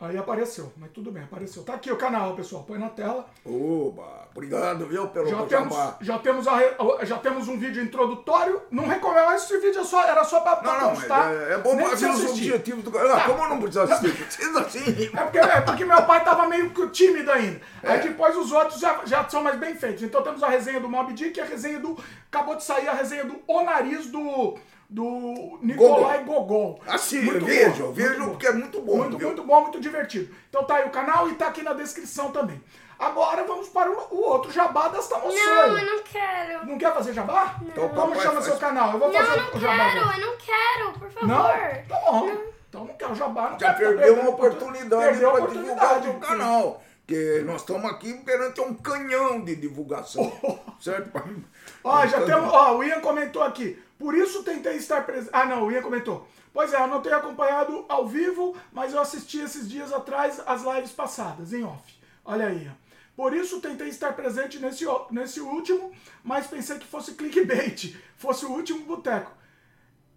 Aí 0.00 0.16
apareceu, 0.16 0.72
mas 0.78 0.90
tudo 0.92 1.12
bem, 1.12 1.22
apareceu. 1.22 1.62
Tá 1.62 1.74
aqui 1.74 1.92
o 1.92 1.96
canal, 1.96 2.34
pessoal, 2.34 2.62
põe 2.62 2.78
na 2.78 2.88
tela. 2.88 3.26
Oba, 3.44 4.28
obrigado, 4.34 4.86
viu, 4.86 5.06
pelo 5.08 5.28
já 5.28 5.42
temos, 5.44 5.76
já 6.00 6.18
temos, 6.18 6.48
a, 6.48 7.04
já 7.04 7.18
temos 7.18 7.48
um 7.48 7.58
vídeo 7.58 7.82
introdutório. 7.82 8.62
Não 8.70 8.86
recomendo, 8.86 9.32
esse 9.32 9.58
vídeo 9.58 9.82
é 9.82 9.84
só, 9.84 10.02
era 10.02 10.24
só 10.24 10.40
pra, 10.40 10.56
pra 10.56 10.80
não, 10.80 10.90
constar. 10.94 11.26
Não, 11.26 11.40
é, 11.42 11.52
é 11.52 11.58
bom 11.58 11.76
pra 11.76 11.94
ver 11.94 12.10
os 12.12 12.30
objetivos 12.30 12.82
do 12.82 12.90
canal. 12.90 13.14
Ah, 13.14 13.24
como 13.26 13.42
eu 13.42 13.48
não 13.50 13.60
preciso 13.60 13.80
assistir? 13.80 14.24
Precisa 14.24 14.70
sim. 14.70 15.10
É 15.14 15.22
porque, 15.22 15.38
é 15.38 15.60
porque 15.60 15.84
meu 15.84 16.02
pai 16.04 16.24
tava 16.24 16.48
meio 16.48 16.70
tímido 16.88 17.30
ainda. 17.30 17.60
É. 17.82 17.92
Aí 17.92 18.00
depois 18.00 18.34
os 18.38 18.50
outros 18.52 18.80
já, 18.80 19.02
já 19.04 19.28
são 19.28 19.42
mais 19.42 19.58
bem 19.58 19.74
feitos. 19.74 20.02
Então 20.02 20.22
temos 20.22 20.42
a 20.42 20.48
resenha 20.48 20.80
do 20.80 20.88
Mob 20.88 21.12
Dick 21.12 21.38
e 21.38 21.42
a 21.42 21.44
resenha 21.44 21.78
do... 21.78 21.98
Acabou 22.32 22.56
de 22.56 22.64
sair 22.64 22.88
a 22.88 22.94
resenha 22.94 23.26
do 23.26 23.38
O 23.46 23.62
Nariz 23.62 24.06
do 24.06 24.56
do 24.90 25.58
Nicolai 25.62 26.24
Gogol. 26.24 26.80
Assim, 26.86 27.20
vejam, 27.38 27.92
vejam 27.92 28.30
porque 28.30 28.48
é 28.48 28.52
muito 28.52 28.80
bom. 28.82 28.96
Muito, 28.96 29.16
viu? 29.16 29.28
muito 29.28 29.44
bom, 29.44 29.60
muito 29.62 29.80
divertido. 29.80 30.34
Então 30.48 30.64
tá 30.64 30.76
aí 30.76 30.86
o 30.86 30.90
canal 30.90 31.28
e 31.28 31.34
tá 31.36 31.46
aqui 31.46 31.62
na 31.62 31.72
descrição 31.72 32.32
também. 32.32 32.60
Agora 32.98 33.44
vamos 33.44 33.68
para 33.68 33.90
o, 33.90 33.94
o 34.10 34.20
outro 34.20 34.50
jabá 34.50 34.88
desta 34.88 35.16
moção. 35.16 35.32
Não, 35.32 35.78
eu 35.78 35.86
não 35.86 36.02
quero. 36.02 36.66
Não 36.66 36.76
quer 36.76 36.92
fazer 36.92 37.14
jabá? 37.14 37.56
Não. 37.62 37.68
Então 37.68 37.88
como 37.90 38.14
chama 38.16 38.34
faz... 38.34 38.44
seu 38.46 38.56
canal? 38.58 38.92
Eu 38.92 38.98
vou 38.98 39.12
não, 39.12 39.20
fazer 39.20 39.40
não 39.40 39.54
o 39.54 39.60
jabá. 39.60 39.94
Não, 39.94 40.12
eu 40.12 40.26
não 40.26 40.36
quero, 40.36 40.92
por 40.98 41.10
favor. 41.10 41.28
Não? 41.28 41.42
Tá 41.88 42.00
bom. 42.04 42.26
Não. 42.26 42.40
Então 42.68 42.84
não 42.84 42.94
quero 42.94 43.14
jabá. 43.14 43.50
Não 43.50 43.58
Já 43.60 43.74
quero 43.74 43.96
perdeu 43.96 44.20
uma 44.20 44.30
oportunidade 44.30 45.18
para 45.20 45.46
divulgar 45.46 46.08
o 46.08 46.20
canal. 46.20 46.82
Porque 47.06 47.42
nós 47.44 47.62
estamos 47.62 47.90
aqui 47.90 48.14
perante 48.24 48.60
um 48.60 48.74
canhão 48.74 49.40
de 49.40 49.56
divulgação. 49.56 50.32
certo? 50.80 51.10
Ó, 51.82 52.06
já 52.06 52.22
temos. 52.22 52.52
Ó, 52.52 52.76
o 52.76 52.84
Ian 52.84 53.00
comentou 53.00 53.42
aqui. 53.42 53.80
Por 54.00 54.14
isso 54.14 54.42
tentei 54.42 54.76
estar 54.76 55.04
presente. 55.04 55.28
Ah, 55.30 55.44
não, 55.44 55.66
o 55.66 55.70
Ian 55.70 55.82
comentou. 55.82 56.26
Pois 56.54 56.72
é, 56.72 56.82
eu 56.82 56.86
não 56.86 57.02
tenho 57.02 57.16
acompanhado 57.16 57.84
ao 57.86 58.08
vivo, 58.08 58.56
mas 58.72 58.94
eu 58.94 59.00
assisti 59.00 59.38
esses 59.40 59.68
dias 59.68 59.92
atrás 59.92 60.42
as 60.46 60.62
lives 60.62 60.90
passadas, 60.90 61.52
em 61.52 61.62
off. 61.62 61.94
Olha 62.24 62.46
aí, 62.46 62.64
Ian. 62.64 62.76
Por 63.14 63.34
isso 63.34 63.60
tentei 63.60 63.88
estar 63.88 64.14
presente 64.14 64.58
nesse, 64.58 64.86
nesse 65.10 65.38
último, 65.42 65.92
mas 66.24 66.46
pensei 66.46 66.78
que 66.78 66.86
fosse 66.86 67.12
clickbait, 67.12 67.94
fosse 68.16 68.46
o 68.46 68.52
último 68.52 68.80
boteco. 68.86 69.30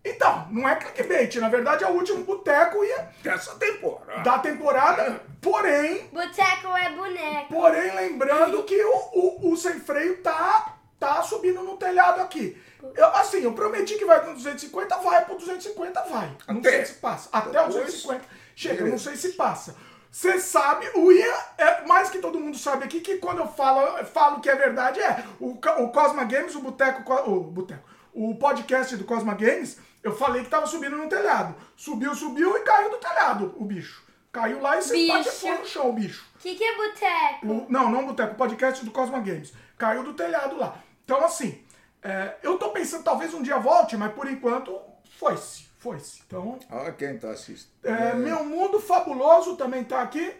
Então, 0.05 0.47
não 0.49 0.67
é 0.67 0.77
clickbait, 0.77 1.35
na 1.35 1.49
verdade 1.49 1.83
é 1.83 1.87
o 1.87 1.93
último 1.93 2.23
boteco 2.23 2.77
e 2.85 3.21
dessa 3.21 3.55
temporada. 3.55 4.21
Da 4.21 4.39
temporada, 4.39 5.21
porém. 5.41 6.07
Boteco 6.07 6.67
é 6.77 6.89
boneco. 6.89 7.53
Porém, 7.53 7.93
lembrando 7.95 8.63
que 8.63 8.81
o, 8.81 8.95
o, 9.11 9.51
o 9.51 9.57
sem 9.57 9.81
freio 9.81 10.21
tá, 10.23 10.77
tá 10.97 11.21
subindo 11.21 11.61
no 11.63 11.75
telhado 11.75 12.21
aqui. 12.21 12.57
Eu, 12.95 13.07
assim, 13.15 13.41
eu 13.43 13.53
prometi 13.53 13.95
que 13.97 14.05
vai 14.05 14.23
com 14.23 14.33
250, 14.33 14.97
vai 14.97 15.25
pro 15.25 15.35
250, 15.35 16.01
vai. 16.03 16.35
Até. 16.47 16.53
Não 16.53 16.63
sei 16.63 16.85
se 16.85 16.93
passa. 16.95 17.29
Até 17.31 17.61
o 17.61 17.67
250. 17.67 18.25
Chega, 18.55 18.85
não 18.85 18.97
sei 18.97 19.15
se 19.15 19.33
passa. 19.33 19.75
Você 20.11 20.39
sabe, 20.39 20.87
o 20.93 21.11
Ian, 21.11 21.33
é, 21.57 21.85
mais 21.87 22.09
que 22.11 22.19
todo 22.19 22.39
mundo 22.39 22.55
sabe 22.55 22.83
aqui, 22.83 23.01
que 23.01 23.17
quando 23.17 23.39
eu 23.39 23.47
falo, 23.47 24.05
falo 24.05 24.41
que 24.41 24.49
é 24.49 24.55
verdade, 24.55 24.99
é 24.99 25.25
o, 25.39 25.53
o 25.53 25.89
Cosma 25.89 26.23
Games, 26.23 26.53
o 26.53 26.59
Boteco, 26.59 27.11
o 27.27 27.39
Boteco, 27.45 27.89
o 28.13 28.35
podcast 28.35 28.95
do 28.95 29.05
Cosma 29.05 29.33
Games, 29.33 29.79
eu 30.03 30.15
falei 30.15 30.43
que 30.43 30.49
tava 30.49 30.67
subindo 30.67 30.95
no 30.97 31.09
telhado. 31.09 31.55
Subiu, 31.75 32.13
subiu 32.13 32.55
e 32.55 32.59
caiu 32.59 32.91
do 32.91 32.97
telhado, 32.97 33.55
o 33.57 33.65
bicho. 33.65 34.03
Caiu 34.31 34.61
lá 34.61 34.77
e 34.77 34.81
você 34.83 35.07
bate 35.07 35.59
no 35.59 35.65
chão, 35.65 35.89
o 35.89 35.93
bicho. 35.93 36.25
O 36.35 36.39
que, 36.39 36.53
que 36.53 36.63
é 36.63 36.75
boteco? 36.75 37.47
O, 37.47 37.65
não, 37.67 37.89
não 37.89 38.05
boteco, 38.05 38.33
o 38.33 38.37
podcast 38.37 38.85
do 38.85 38.91
Cosma 38.91 39.19
Games. 39.19 39.51
Caiu 39.79 40.03
do 40.03 40.13
telhado 40.13 40.57
lá. 40.57 40.77
Então, 41.03 41.23
assim, 41.23 41.62
é, 42.03 42.35
eu 42.43 42.57
tô 42.57 42.69
pensando, 42.69 43.03
talvez 43.03 43.33
um 43.33 43.41
dia 43.41 43.57
volte, 43.57 43.95
mas 43.97 44.11
por 44.13 44.29
enquanto 44.29 44.79
foi-se. 45.17 45.63
Foi-se. 45.77 46.21
Então. 46.27 46.59
Olha 46.71 46.91
quem 46.93 47.17
tá 47.17 47.31
assistindo. 47.31 47.69
É, 47.83 48.13
Meu 48.13 48.43
Mundo 48.43 48.79
Fabuloso 48.79 49.55
também 49.57 49.83
tá 49.83 50.01
aqui. 50.01 50.33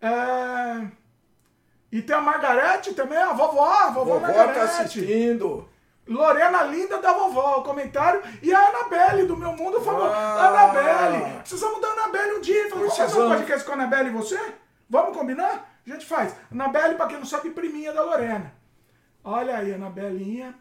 É, 0.00 0.86
E 1.90 2.02
tem 2.02 2.16
a 2.16 2.20
Margarete 2.20 2.94
também, 2.94 3.18
a 3.18 3.32
vovó, 3.32 3.64
a 3.64 3.90
vovó, 3.90 4.14
Vovó 4.14 4.20
Margarete. 4.20 4.58
tá 4.58 4.64
assistindo. 4.64 5.68
Lorena 6.08 6.64
linda 6.64 6.98
da 6.98 7.12
vovó, 7.12 7.58
o 7.58 7.62
comentário. 7.62 8.20
E 8.42 8.52
a 8.52 8.58
Anabelle 8.58 9.24
do 9.26 9.36
Meu 9.36 9.52
Mundo 9.52 9.80
falou: 9.80 10.04
Ah. 10.12 10.48
Anabelle, 10.48 11.38
precisamos 11.38 11.80
da 11.80 11.88
Anabelle 11.88 12.38
um 12.38 12.40
dia. 12.40 12.64
Falou, 12.70 12.88
vamos 12.88 12.96
fazer 12.96 13.22
um 13.22 13.28
podcast 13.28 13.64
com 13.64 13.70
a 13.70 13.74
Anabelle 13.74 14.08
e 14.08 14.12
você? 14.12 14.40
Vamos 14.90 15.16
combinar? 15.16 15.70
A 15.86 15.90
gente 15.90 16.04
faz. 16.04 16.34
Anabelle, 16.50 16.96
pra 16.96 17.06
quem 17.06 17.18
não 17.18 17.24
sabe, 17.26 17.50
priminha 17.50 17.92
da 17.92 18.02
Lorena. 18.02 18.52
Olha 19.22 19.58
aí, 19.58 19.72
Anabelinha. 19.72 20.54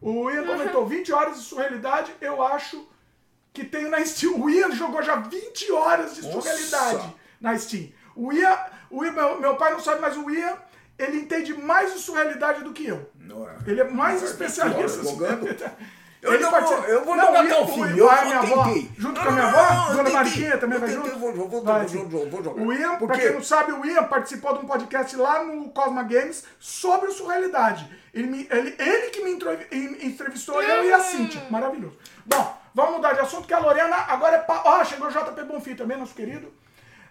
O 0.00 0.30
Ian 0.30 0.46
comentou: 0.46 0.86
20 0.86 1.12
horas 1.12 1.38
de 1.38 1.44
surrealidade, 1.44 2.12
eu 2.20 2.42
acho 2.42 2.86
que 3.52 3.64
tem 3.64 3.88
na 3.88 4.04
Steam. 4.04 4.40
O 4.40 4.48
Ian 4.48 4.70
jogou 4.72 5.02
já 5.02 5.16
20 5.16 5.72
horas 5.72 6.14
de 6.16 6.22
Nossa. 6.22 6.40
surrealidade 6.40 7.14
na 7.40 7.58
Steam. 7.58 7.90
O 8.14 8.32
Ian, 8.32 8.58
o 8.90 9.04
Ian 9.04 9.12
meu, 9.12 9.40
meu 9.40 9.56
pai 9.56 9.72
não 9.72 9.80
sabe, 9.80 10.00
mas 10.00 10.16
o 10.16 10.30
Ian, 10.30 10.56
ele 10.98 11.18
entende 11.18 11.54
mais 11.54 11.94
de 11.94 12.00
surrealidade 12.00 12.62
do 12.62 12.72
que 12.72 12.86
eu. 12.86 13.10
Não 13.16 13.48
é? 13.48 13.56
Ele 13.66 13.80
é 13.80 13.84
mais 13.84 14.22
Não, 14.22 14.28
especialista. 14.28 15.76
Eu, 16.20 16.34
Ele 16.34 16.42
não 16.42 16.50
participa- 16.50 16.80
vou, 16.80 16.90
eu 16.90 17.04
vou 17.04 17.16
Não, 17.16 17.26
jogar 17.26 17.44
e 17.44 17.46
até 17.46 17.60
o 17.60 17.62
o- 17.64 17.68
fim. 17.68 17.80
Eu 17.96 18.08
minha 18.24 18.38
avó, 18.38 18.64
junto 18.98 19.20
com 19.20 19.28
a 19.28 19.30
minha 19.30 19.46
avó? 19.46 19.58
eu 19.60 19.90
Dona 19.90 19.96
tentei. 19.98 20.12
Mariquinha 20.12 20.58
também 20.58 20.74
Eu 20.74 20.80
vai 20.80 20.90
junto? 20.90 21.18
Vou, 21.18 21.32
vou, 21.32 21.48
vou, 21.48 22.42
jogar. 22.42 22.62
O 22.62 22.72
Ian, 22.72 22.96
pra 22.96 23.16
quem 23.16 23.32
não 23.34 23.42
sabe, 23.42 23.72
o 23.72 23.86
Ian 23.86 24.02
participou 24.04 24.58
de 24.58 24.64
um 24.64 24.68
podcast 24.68 25.14
lá 25.16 25.44
no 25.44 25.68
Cosma 25.70 26.02
Games 26.02 26.44
sobre 26.58 27.08
o 27.08 27.12
Surrealidade. 27.12 27.88
Ele, 28.12 28.48
ele, 28.50 28.74
ele 28.78 29.10
que 29.10 29.22
me 29.22 29.30
entrevistou, 30.02 30.60
eu 30.60 30.84
e 30.84 30.92
a 30.92 31.00
Cintia. 31.00 31.42
Maravilhoso. 31.50 31.96
Bom, 32.26 32.56
vamos 32.74 32.92
mudar 32.96 33.12
de 33.12 33.20
assunto, 33.20 33.46
que 33.46 33.54
a 33.54 33.58
Lorena 33.60 33.96
agora 34.08 34.36
é... 34.36 34.40
Pa... 34.40 34.62
Ó, 34.64 34.84
chegou 34.84 35.06
o 35.06 35.10
JP 35.10 35.42
Bonfim 35.44 35.76
também, 35.76 35.96
nosso 35.96 36.14
querido. 36.14 36.52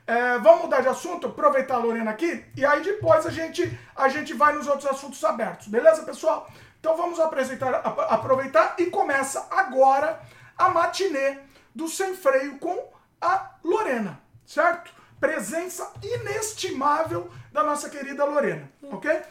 É, 0.05 0.37
vamos 0.39 0.63
mudar 0.63 0.81
de 0.81 0.87
assunto, 0.87 1.27
aproveitar 1.27 1.75
a 1.75 1.79
Lorena 1.79 2.11
aqui, 2.11 2.41
e 2.55 2.65
aí 2.65 2.81
depois 2.81 3.25
a 3.25 3.29
gente, 3.29 3.77
a 3.93 4.07
gente 4.07 4.33
vai 4.33 4.53
nos 4.53 4.65
outros 4.65 4.85
assuntos 4.89 5.21
abertos, 5.25 5.67
beleza, 5.67 6.01
pessoal? 6.03 6.49
Então 6.87 6.95
vamos 6.95 7.19
aproveitar 7.19 8.75
e 8.79 8.85
começa 8.85 9.45
agora 9.51 10.21
a 10.57 10.69
matinê 10.69 11.37
do 11.75 11.85
Sem 11.85 12.15
Freio 12.15 12.57
com 12.59 12.89
a 13.19 13.55
Lorena, 13.61 14.21
certo? 14.45 14.93
Presença 15.19 15.91
inestimável 16.01 17.29
da 17.51 17.61
nossa 17.61 17.89
querida 17.89 18.23
Lorena, 18.23 18.71
ok? 18.83 19.21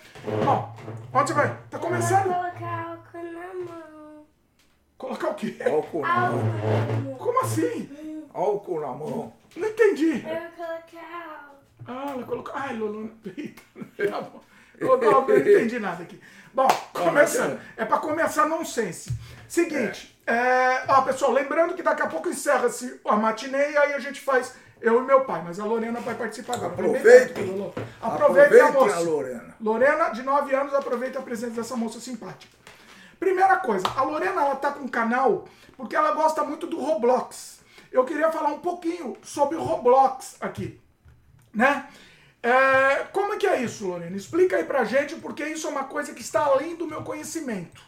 Bom, 0.45 0.77
onde 1.15 1.29
você 1.29 1.33
vai? 1.33 1.59
Tá 1.71 1.79
começando? 1.79 2.25
Colocar 2.25 2.91
álcool 2.91 3.33
na 3.33 3.55
mão. 3.55 4.27
Colocar 4.99 5.29
o 5.31 5.35
quê? 5.35 5.57
Álcool 5.65 6.03
na 6.03 6.31
mão. 6.31 7.17
Como 7.17 7.41
assim? 7.41 8.29
Álcool 8.35 8.81
na 8.83 8.89
mão. 8.89 9.33
Não 9.57 9.67
entendi. 9.67 10.23
Eu 10.29 10.41
vou 10.41 10.51
colocar 10.57 11.41
álcool. 11.41 11.87
Ah, 11.87 12.11
ela 12.11 12.23
colocou. 12.23 12.53
Ai, 12.55 12.77
Lulu. 12.77 13.11
Eita, 13.35 13.63
tá 14.11 14.21
bom. 14.21 14.43
Eu 14.79 14.99
não 14.99 15.39
entendi 15.39 15.79
nada 15.79 16.03
aqui. 16.03 16.21
Bom, 16.57 16.69
começando. 16.95 17.61
É 17.77 17.85
pra 17.85 17.99
começar 17.99 18.47
nonsense. 18.47 19.11
Seguinte, 19.47 20.19
é, 20.27 20.85
ó, 20.89 21.03
pessoal, 21.03 21.31
lembrando 21.31 21.75
que 21.75 21.83
daqui 21.83 22.01
a 22.01 22.07
pouco 22.07 22.31
encerra-se 22.31 22.99
a 23.05 23.15
matinê 23.15 23.73
e 23.73 23.77
aí 23.77 23.93
a 23.93 23.99
gente 23.99 24.23
faz 24.23 24.55
eu 24.81 25.03
e 25.03 25.07
meu 25.07 25.27
pai, 25.27 25.43
mas 25.45 25.61
a 25.61 25.67
Lorena 25.67 26.01
vai 26.01 26.15
participar 26.15 26.55
agora. 26.55 26.75
Perto, 26.75 27.43
Lulu. 27.43 27.75
Aproveitem 28.01 28.59
a 28.59 28.73
moça. 28.73 28.97
a 28.97 29.01
Lorena. 29.01 29.55
Lorena, 29.61 30.09
de 30.09 30.23
9 30.23 30.55
anos, 30.55 30.73
aproveita 30.73 31.19
a 31.19 31.23
presença 31.23 31.53
dessa 31.53 31.77
moça 31.77 32.01
simpática. 32.01 32.57
Primeira 33.21 33.59
coisa, 33.59 33.87
a 33.95 34.03
Lorena 34.03 34.41
ela 34.41 34.57
tá 34.57 34.71
com 34.71 34.85
um 34.85 34.89
canal 34.89 35.45
porque 35.77 35.95
ela 35.95 36.13
gosta 36.13 36.43
muito 36.43 36.67
do 36.67 36.81
Roblox. 36.81 37.61
Eu 37.93 38.07
queria 38.07 38.33
falar 38.33 38.49
um 38.49 38.61
pouquinho 38.61 39.15
sobre 39.23 39.57
o 39.57 39.63
Roblox 39.63 40.37
aqui, 40.41 40.81
né? 41.53 41.87
É, 42.49 43.05
como 43.13 43.35
é 43.35 43.37
que 43.37 43.47
é 43.47 43.61
isso, 43.63 43.89
Lorena? 43.89 44.17
Explica 44.17 44.57
aí 44.57 44.65
pra 44.65 44.85
gente, 44.85 45.17
porque 45.17 45.45
isso 45.45 45.67
é 45.67 45.71
uma 45.71 45.85
coisa 45.85 46.15
que 46.15 46.21
está 46.23 46.45
além 46.45 46.77
do 46.77 46.87
meu 46.87 47.03
conhecimento, 47.03 47.83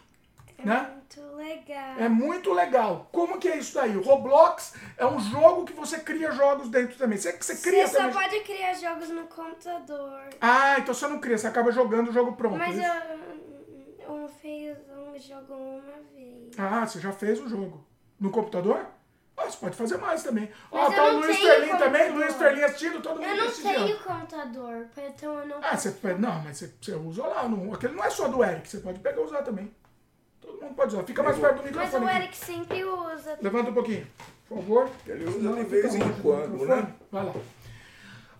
É 0.58 0.64
né? 0.64 0.90
muito 0.94 1.36
legal. 1.36 1.94
É 1.98 2.08
muito 2.08 2.52
legal. 2.52 3.08
Como 3.12 3.38
que 3.38 3.48
é 3.48 3.56
isso 3.58 3.74
daí? 3.74 3.96
O 3.96 4.02
Roblox 4.02 4.74
é 4.96 5.06
um 5.06 5.20
jogo 5.20 5.64
que 5.64 5.72
você 5.72 6.00
cria 6.00 6.32
jogos 6.32 6.68
dentro 6.68 6.96
também. 6.98 7.16
Você, 7.18 7.32
você 7.40 7.56
cria 7.56 7.86
Você 7.86 7.96
só 7.96 8.08
também... 8.08 8.14
pode 8.14 8.40
criar 8.40 8.74
jogos 8.74 9.08
no 9.10 9.22
computador. 9.28 10.22
Ah, 10.40 10.76
então 10.78 10.92
você 10.92 11.06
não 11.06 11.20
cria, 11.20 11.38
você 11.38 11.46
acaba 11.46 11.70
jogando 11.70 12.08
o 12.08 12.12
jogo 12.12 12.32
pronto. 12.32 12.56
Mas 12.58 12.76
é 12.76 12.80
isso? 12.80 14.02
eu, 14.08 14.14
eu 14.22 14.28
fiz 14.28 14.76
um 14.90 15.18
jogo 15.18 15.54
uma 15.54 16.00
vez. 16.14 16.58
Ah, 16.58 16.84
você 16.84 16.98
já 16.98 17.12
fez 17.12 17.40
o 17.40 17.48
jogo. 17.48 17.84
No 18.18 18.30
computador? 18.30 18.84
Ah, 19.40 19.48
você 19.50 19.56
pode 19.58 19.76
fazer 19.76 19.96
mais 19.98 20.22
também. 20.22 20.50
Ó, 20.70 20.88
Mas 20.88 20.96
tá 20.96 21.04
o 21.04 21.12
não 21.12 21.20
Luiz 21.20 21.36
tenho 21.38 21.48
Ferlin 21.48 21.76
também. 21.78 22.10
Luiz 22.10 22.34
Ferlin 22.34 22.62
assistindo, 22.64 23.00
todo 23.00 23.20
mundo 23.20 23.28
Eu 23.28 23.44
não 23.44 23.52
tenho 23.52 23.98
computador, 24.00 24.86
então 24.96 25.38
eu 25.38 25.46
não 25.46 25.58
Ah, 25.62 25.76
você 25.76 25.90
pode. 25.92 26.20
Não, 26.20 26.40
mas 26.42 26.56
você, 26.58 26.74
você 26.80 26.92
usa 26.94 27.26
lá. 27.26 27.48
Não, 27.48 27.72
aquele 27.72 27.94
não 27.94 28.04
é 28.04 28.10
só 28.10 28.26
do 28.28 28.42
Eric, 28.42 28.68
você 28.68 28.78
pode 28.78 28.98
pegar 28.98 29.20
e 29.20 29.24
usar 29.24 29.42
também. 29.42 29.72
Todo 30.40 30.60
mundo 30.60 30.74
pode 30.74 30.94
usar. 30.94 31.04
Fica 31.04 31.22
mais 31.22 31.38
perto 31.38 31.56
do 31.56 31.62
Mas 31.62 31.70
microfone. 31.72 32.04
o 32.04 32.08
aqui. 32.08 32.16
Eric 32.18 32.36
sempre 32.36 32.84
usa. 32.84 33.38
Levanta 33.40 33.70
um 33.70 33.74
pouquinho, 33.74 34.06
por 34.48 34.58
favor. 34.58 34.90
Ele 35.06 35.24
usa 35.24 35.38
Senão 35.38 35.54
de 35.54 35.64
vez 35.64 35.94
em 35.94 36.12
quando, 36.20 36.66
né? 36.66 36.94
Vai 37.12 37.24
lá. 37.24 37.32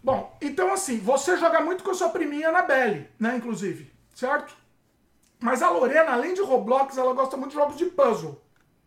Bom, 0.03 0.37
então 0.41 0.73
assim, 0.73 0.99
você 0.99 1.37
joga 1.37 1.61
muito 1.61 1.83
com 1.85 1.91
a 1.91 1.95
sua 1.95 2.09
priminha 2.09 2.49
Anabelle, 2.49 3.09
né, 3.19 3.37
inclusive, 3.37 3.93
certo? 4.15 4.57
Mas 5.41 5.61
a 5.63 5.71
Lorena, 5.71 6.13
além 6.13 6.35
de 6.35 6.41
Roblox, 6.41 6.97
ela 6.97 7.13
gosta 7.15 7.37
muito 7.37 7.51
de 7.51 7.57
jogos 7.57 7.77
de 7.77 7.87
puzzle, 7.87 8.41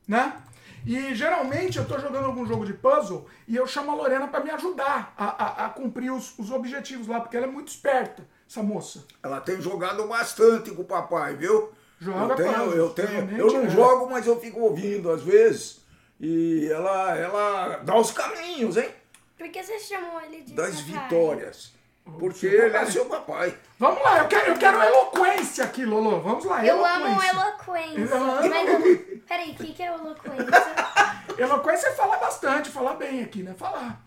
né? 0.08 0.41
E 0.86 1.14
geralmente 1.16 1.78
eu 1.78 1.86
tô 1.86 2.00
jogando 2.00 2.26
algum 2.26 2.46
jogo 2.46 2.66
de 2.66 2.74
puzzle 2.74 3.28
e 3.48 3.56
eu 3.56 3.68
chamo 3.68 3.92
a 3.92 3.96
Lorena 3.96 4.28
pra 4.28 4.40
me 4.40 4.50
ajudar 4.52 5.14
a, 5.18 5.26
a- 5.26 5.66
a 5.66 5.70
cumprir 5.70 6.12
os, 6.12 6.38
os 6.40 6.50
objetivos 6.52 7.08
lá, 7.08 7.20
porque 7.22 7.38
ela 7.38 7.46
é 7.46 7.50
muito 7.50 7.68
esperta, 7.70 8.28
essa 8.50 8.64
moça. 8.64 9.06
Ela 9.22 9.40
tem 9.42 9.62
jogado 9.62 10.08
bastante 10.08 10.72
com 10.72 10.82
o 10.82 10.86
papai, 10.86 11.36
viu? 11.36 11.72
Joga 12.00 12.34
eu 12.34 12.36
tenho, 12.36 12.72
eu 12.74 12.90
tenho, 12.90 13.38
eu 13.38 13.54
não 13.54 13.66
é. 13.66 13.70
jogo, 13.70 14.10
mas 14.10 14.26
eu 14.26 14.40
fico 14.40 14.60
ouvindo 14.60 15.12
às 15.12 15.22
vezes. 15.22 15.82
E 16.20 16.68
ela, 16.72 17.16
ela 17.16 17.78
dá 17.84 17.96
os 17.96 18.12
caminhos, 18.12 18.78
hein? 18.78 18.90
Por 19.38 19.50
que 19.50 19.62
você 19.64 19.80
chamou 19.80 20.20
ele 20.22 20.42
de 20.42 20.54
Das 20.54 20.80
vitórias. 20.80 21.74
Porque 22.20 22.46
ele 22.46 22.68
é 22.68 22.70
papai. 22.72 22.92
seu 22.92 23.06
papai. 23.06 23.58
Vamos 23.80 24.04
lá, 24.04 24.20
eu 24.20 24.28
quero, 24.28 24.52
eu 24.52 24.58
quero 24.58 24.82
eloquência 24.82 25.64
aqui, 25.66 25.86
Lolo. 25.86 26.22
Vamos 26.22 26.46
lá, 26.46 26.66
Eu 26.66 26.86
amo 26.86 27.06
eloquência. 27.08 27.32
eloquência. 27.32 28.16
Eu- 28.16 28.50
Mas, 28.50 29.22
peraí, 29.28 29.52
o 29.52 29.56
que, 29.56 29.74
que 29.74 29.84
é 29.84 29.88
eloquência? 29.88 30.46
Eloquência 31.38 31.88
é 31.88 31.92
falar 31.94 32.18
bastante, 32.18 32.70
falar 32.70 32.96
bem 32.96 33.24
aqui, 33.24 33.42
né? 33.42 33.56
Falar, 33.58 34.00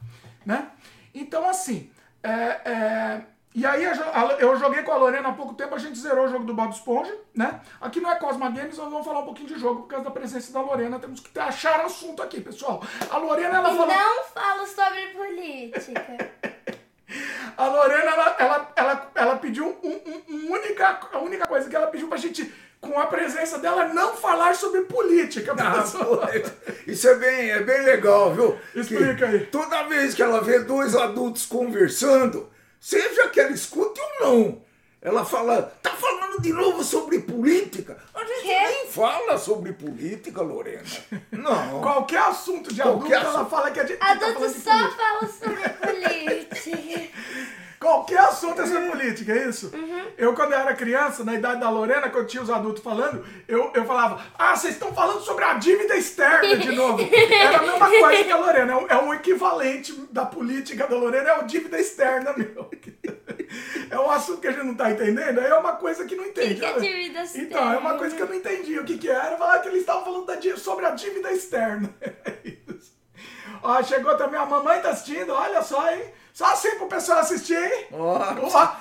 né? 0.44 0.68
Então, 1.14 1.48
assim, 1.48 1.90
é, 2.22 2.60
é, 2.64 3.22
e 3.54 3.64
aí 3.64 3.82
eu, 4.38 4.56
joguei 4.56 4.82
com 4.82 4.92
a 4.92 4.96
Lorena 4.96 5.28
há 5.28 5.32
pouco 5.32 5.54
tempo, 5.54 5.74
a 5.74 5.78
gente 5.78 5.98
zerou 5.98 6.26
o 6.26 6.28
jogo 6.28 6.44
do 6.44 6.54
Bob 6.54 6.70
Esponja, 6.72 7.16
né? 7.34 7.60
Aqui 7.80 8.00
não 8.00 8.10
é 8.10 8.16
Cosma 8.16 8.50
Games, 8.50 8.76
nós 8.76 8.90
vamos 8.90 9.06
falar 9.06 9.20
um 9.20 9.24
pouquinho 9.24 9.48
de 9.48 9.58
jogo 9.58 9.82
por 9.82 9.88
causa 9.88 10.04
da 10.04 10.10
presença 10.10 10.52
da 10.52 10.60
Lorena, 10.60 10.98
temos 10.98 11.20
que 11.20 11.36
achar 11.38 11.80
assunto 11.80 12.22
aqui, 12.22 12.40
pessoal. 12.40 12.82
A 13.10 13.16
Lorena, 13.16 13.58
ela 13.58 13.72
E 13.72 13.76
falou... 13.76 13.94
não 13.94 14.24
falo 14.24 14.66
sobre 14.66 15.06
política. 15.08 16.30
A 17.56 17.66
Lorena, 17.68 18.10
ela, 18.10 18.36
ela, 18.38 18.72
ela, 18.76 19.10
ela 19.14 19.36
pediu 19.36 19.76
um, 19.82 19.88
um- 19.88 20.22
um 20.28 20.52
única, 20.52 21.00
a 21.12 21.18
única 21.18 21.46
coisa 21.46 21.68
que 21.68 21.76
ela 21.76 21.86
pediu 21.86 22.08
pra 22.08 22.18
gente, 22.18 22.52
com 22.80 22.98
a 22.98 23.06
presença 23.06 23.58
dela, 23.58 23.88
não 23.88 24.14
falar 24.16 24.54
sobre 24.54 24.82
política. 24.82 25.54
Ah, 25.58 25.84
Isso 26.86 27.08
é 27.08 27.14
bem, 27.14 27.50
é 27.50 27.60
bem 27.62 27.82
legal, 27.82 28.34
viu? 28.34 28.58
Explica 28.74 29.14
Que 29.14 29.24
aí. 29.24 29.46
Toda 29.46 29.84
vez 29.84 30.14
que 30.14 30.22
ela 30.22 30.40
vê 30.42 30.58
dois 30.60 30.94
adultos 30.94 31.46
conversando, 31.46 32.50
seja 32.80 33.28
que 33.28 33.40
ela 33.40 33.52
escute 33.52 34.00
ou 34.00 34.28
não, 34.28 34.63
ela 35.04 35.24
fala, 35.24 35.62
tá 35.82 35.90
falando 35.90 36.40
de 36.40 36.52
novo 36.52 36.82
sobre 36.82 37.20
política? 37.20 37.96
A 38.14 38.24
gente 38.24 38.42
Quê? 38.42 38.58
nem 38.58 38.86
fala 38.88 39.38
sobre 39.38 39.72
política, 39.74 40.40
Lorena. 40.42 40.82
Não. 41.30 41.80
Qualquer 41.82 42.22
assunto 42.22 42.72
de 42.74 42.80
Qualquer 42.82 43.18
adulto, 43.18 43.28
ela 43.28 43.30
assunto. 43.42 43.50
fala 43.50 43.70
que 43.70 43.80
a 43.80 43.86
gente 43.86 43.98
tá 43.98 44.10
Adulto 44.12 44.48
de 44.48 44.60
só 44.60 44.70
política. 44.72 44.96
fala 44.96 45.28
sobre 45.28 45.68
política. 45.68 47.10
Qualquer 47.84 48.20
assunto 48.20 48.62
é 48.62 48.66
sobre 48.66 48.88
política, 48.88 49.30
é 49.30 49.46
isso? 49.46 49.70
Uhum. 49.74 50.06
Eu, 50.16 50.32
quando 50.34 50.52
eu 50.52 50.58
era 50.58 50.74
criança, 50.74 51.22
na 51.22 51.34
idade 51.34 51.60
da 51.60 51.68
Lorena, 51.68 52.08
quando 52.08 52.26
tinha 52.26 52.42
os 52.42 52.48
adultos 52.48 52.82
falando, 52.82 53.22
eu, 53.46 53.70
eu 53.74 53.84
falava, 53.84 54.24
ah, 54.38 54.56
vocês 54.56 54.72
estão 54.72 54.90
falando 54.94 55.20
sobre 55.20 55.44
a 55.44 55.52
dívida 55.52 55.94
externa 55.94 56.56
de 56.56 56.72
novo. 56.72 57.04
Era 57.30 57.58
a 57.58 57.62
mesma 57.62 57.90
coisa 57.90 58.24
que 58.24 58.32
a 58.32 58.36
Lorena, 58.38 58.72
é 58.72 58.76
o, 58.76 58.86
é 58.88 59.04
o 59.04 59.12
equivalente 59.12 59.92
da 60.10 60.24
política 60.24 60.86
da 60.86 60.96
Lorena, 60.96 61.28
é 61.28 61.38
o 61.40 61.42
dívida 61.42 61.78
externa, 61.78 62.32
meu. 62.34 62.70
É 63.88 64.00
um 64.00 64.10
assunto 64.10 64.40
que 64.40 64.48
a 64.48 64.52
gente 64.52 64.64
não 64.64 64.74
tá 64.74 64.90
entendendo, 64.90 65.38
aí 65.38 65.46
é 65.46 65.54
uma 65.54 65.74
coisa 65.74 66.04
que 66.04 66.16
não 66.16 66.24
entende. 66.24 66.56
que 66.56 66.64
é 66.64 66.72
né? 66.72 66.80
dívida 66.80 67.22
Então, 67.36 67.60
é 67.60 67.62
uma 67.62 67.74
externa? 67.76 67.98
coisa 67.98 68.16
que 68.16 68.22
eu 68.22 68.26
não 68.26 68.34
entendi 68.34 68.78
o 68.78 68.84
que 68.84 68.98
que 68.98 69.08
era, 69.08 69.36
falar 69.36 69.60
que 69.60 69.68
eles 69.68 69.80
estavam 69.80 70.04
falando 70.04 70.26
da 70.26 70.56
sobre 70.56 70.86
a 70.86 70.90
dívida 70.90 71.30
externa. 71.30 71.94
É 72.24 72.34
isso. 72.44 72.92
Ó, 73.62 73.80
chegou 73.82 74.16
também, 74.16 74.40
a 74.40 74.46
mamãe 74.46 74.80
tá 74.80 74.90
assistindo, 74.90 75.32
olha 75.32 75.62
só, 75.62 75.88
hein? 75.92 76.02
Só 76.34 76.46
assim 76.46 76.76
pro 76.76 76.88
pessoal 76.88 77.20
assistir, 77.20 77.56
hein? 77.56 77.86
Ó, 77.92 78.18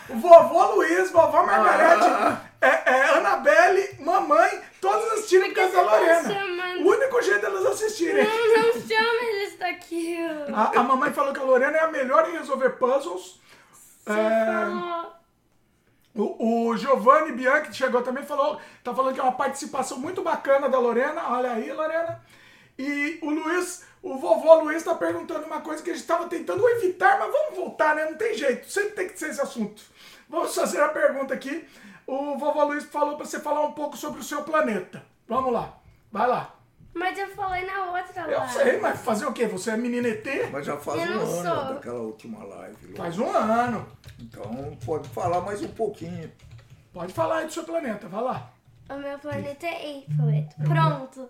o 0.09 0.17
vovô 0.19 0.75
Luiz, 0.75 1.11
vovó 1.11 1.45
Margarete, 1.45 2.03
Ah. 2.07 2.41
é, 2.59 2.67
é, 2.91 3.09
Anabelle, 3.17 3.95
mamãe, 3.99 4.59
todos 4.81 5.05
assistindo 5.13 5.45
por 5.45 5.53
causa 5.53 5.71
da 5.77 5.83
tá 5.83 5.91
Lorena. 5.97 6.33
chamando? 6.33 6.83
O 6.83 6.89
único 6.89 7.21
jeito 7.21 7.41
delas 7.41 7.65
assistirem. 7.67 8.25
Não, 8.27 8.57
não 8.57 8.73
chama 8.81 9.23
eles 9.23 9.55
daquilo. 9.59 10.55
A, 10.55 10.79
a 10.79 10.83
mamãe 10.83 11.13
falou 11.13 11.31
que 11.31 11.39
a 11.39 11.43
Lorena 11.43 11.77
é 11.77 11.81
a 11.81 11.91
melhor 11.91 12.27
em 12.27 12.37
resolver 12.39 12.71
puzzles. 12.71 13.39
Você 14.03 14.19
É, 14.19 14.45
falou. 14.45 15.13
O, 16.15 16.69
o 16.69 16.77
Giovanni 16.77 17.31
Bianchi 17.33 17.73
chegou 17.73 18.01
também 18.01 18.23
falou, 18.23 18.59
tá 18.83 18.93
falando 18.95 19.13
que 19.13 19.19
é 19.19 19.23
uma 19.23 19.31
participação 19.31 19.97
muito 19.99 20.23
bacana 20.23 20.67
da 20.69 20.79
Lorena. 20.79 21.21
Olha 21.29 21.51
aí, 21.53 21.71
Lorena. 21.71 22.19
E 22.79 23.19
o 23.21 23.29
Luiz, 23.29 23.83
o 24.03 24.17
vovô 24.19 24.55
Luiz 24.61 24.83
tá 24.83 24.93
perguntando 24.93 25.45
uma 25.47 25.61
coisa 25.61 25.81
que 25.81 25.89
a 25.89 25.93
gente 25.93 26.01
estava 26.03 26.27
tentando 26.27 26.67
evitar, 26.69 27.17
mas 27.17 27.31
vamos 27.31 27.55
voltar, 27.55 27.95
né? 27.95 28.05
Não 28.05 28.15
tem 28.17 28.35
jeito, 28.35 28.69
sempre 28.69 28.91
tem 28.91 29.07
que 29.09 29.17
ser 29.17 29.29
esse 29.31 29.41
assunto. 29.41 29.81
Vamos 30.29 30.53
fazer 30.53 30.81
a 30.81 30.89
pergunta 30.89 31.33
aqui. 31.33 31.67
O 32.05 32.37
vovô 32.37 32.63
Luiz 32.65 32.83
falou 32.83 33.15
para 33.15 33.25
você 33.25 33.39
falar 33.39 33.61
um 33.65 33.71
pouco 33.71 33.95
sobre 33.97 34.19
o 34.19 34.23
seu 34.23 34.43
planeta. 34.43 35.01
Vamos 35.27 35.51
lá, 35.53 35.73
vai 36.11 36.27
lá. 36.27 36.53
Mas 36.93 37.17
eu 37.17 37.27
falei 37.29 37.65
na 37.65 37.85
outra 37.85 38.21
Eu 38.29 38.37
live. 38.37 38.53
sei, 38.53 38.77
mas 38.79 38.99
fazer 39.01 39.25
o 39.25 39.33
quê? 39.33 39.47
Você 39.47 39.71
é 39.71 39.77
menina 39.77 40.07
ET? 40.09 40.25
Mas 40.51 40.63
já 40.65 40.77
faz 40.77 41.01
Eu 41.09 41.17
um 41.17 41.21
ano 41.21 41.55
sou. 41.55 41.73
daquela 41.73 41.99
última 42.01 42.43
live. 42.43 42.87
lá. 42.91 42.97
Faz 42.97 43.17
um 43.17 43.31
ano. 43.31 43.87
Então 44.19 44.77
pode 44.85 45.09
falar 45.09 45.41
mais 45.41 45.61
um 45.63 45.69
pouquinho. 45.69 46.31
Pode 46.93 47.11
falar 47.11 47.37
aí 47.37 47.47
do 47.47 47.53
seu 47.53 47.63
planeta, 47.63 48.07
vai 48.07 48.21
lá. 48.21 48.51
O 48.89 48.95
meu 48.97 49.17
planeta 49.17 49.65
é 49.65 50.03
Aplet. 50.07 50.49
Pronto. 50.67 51.29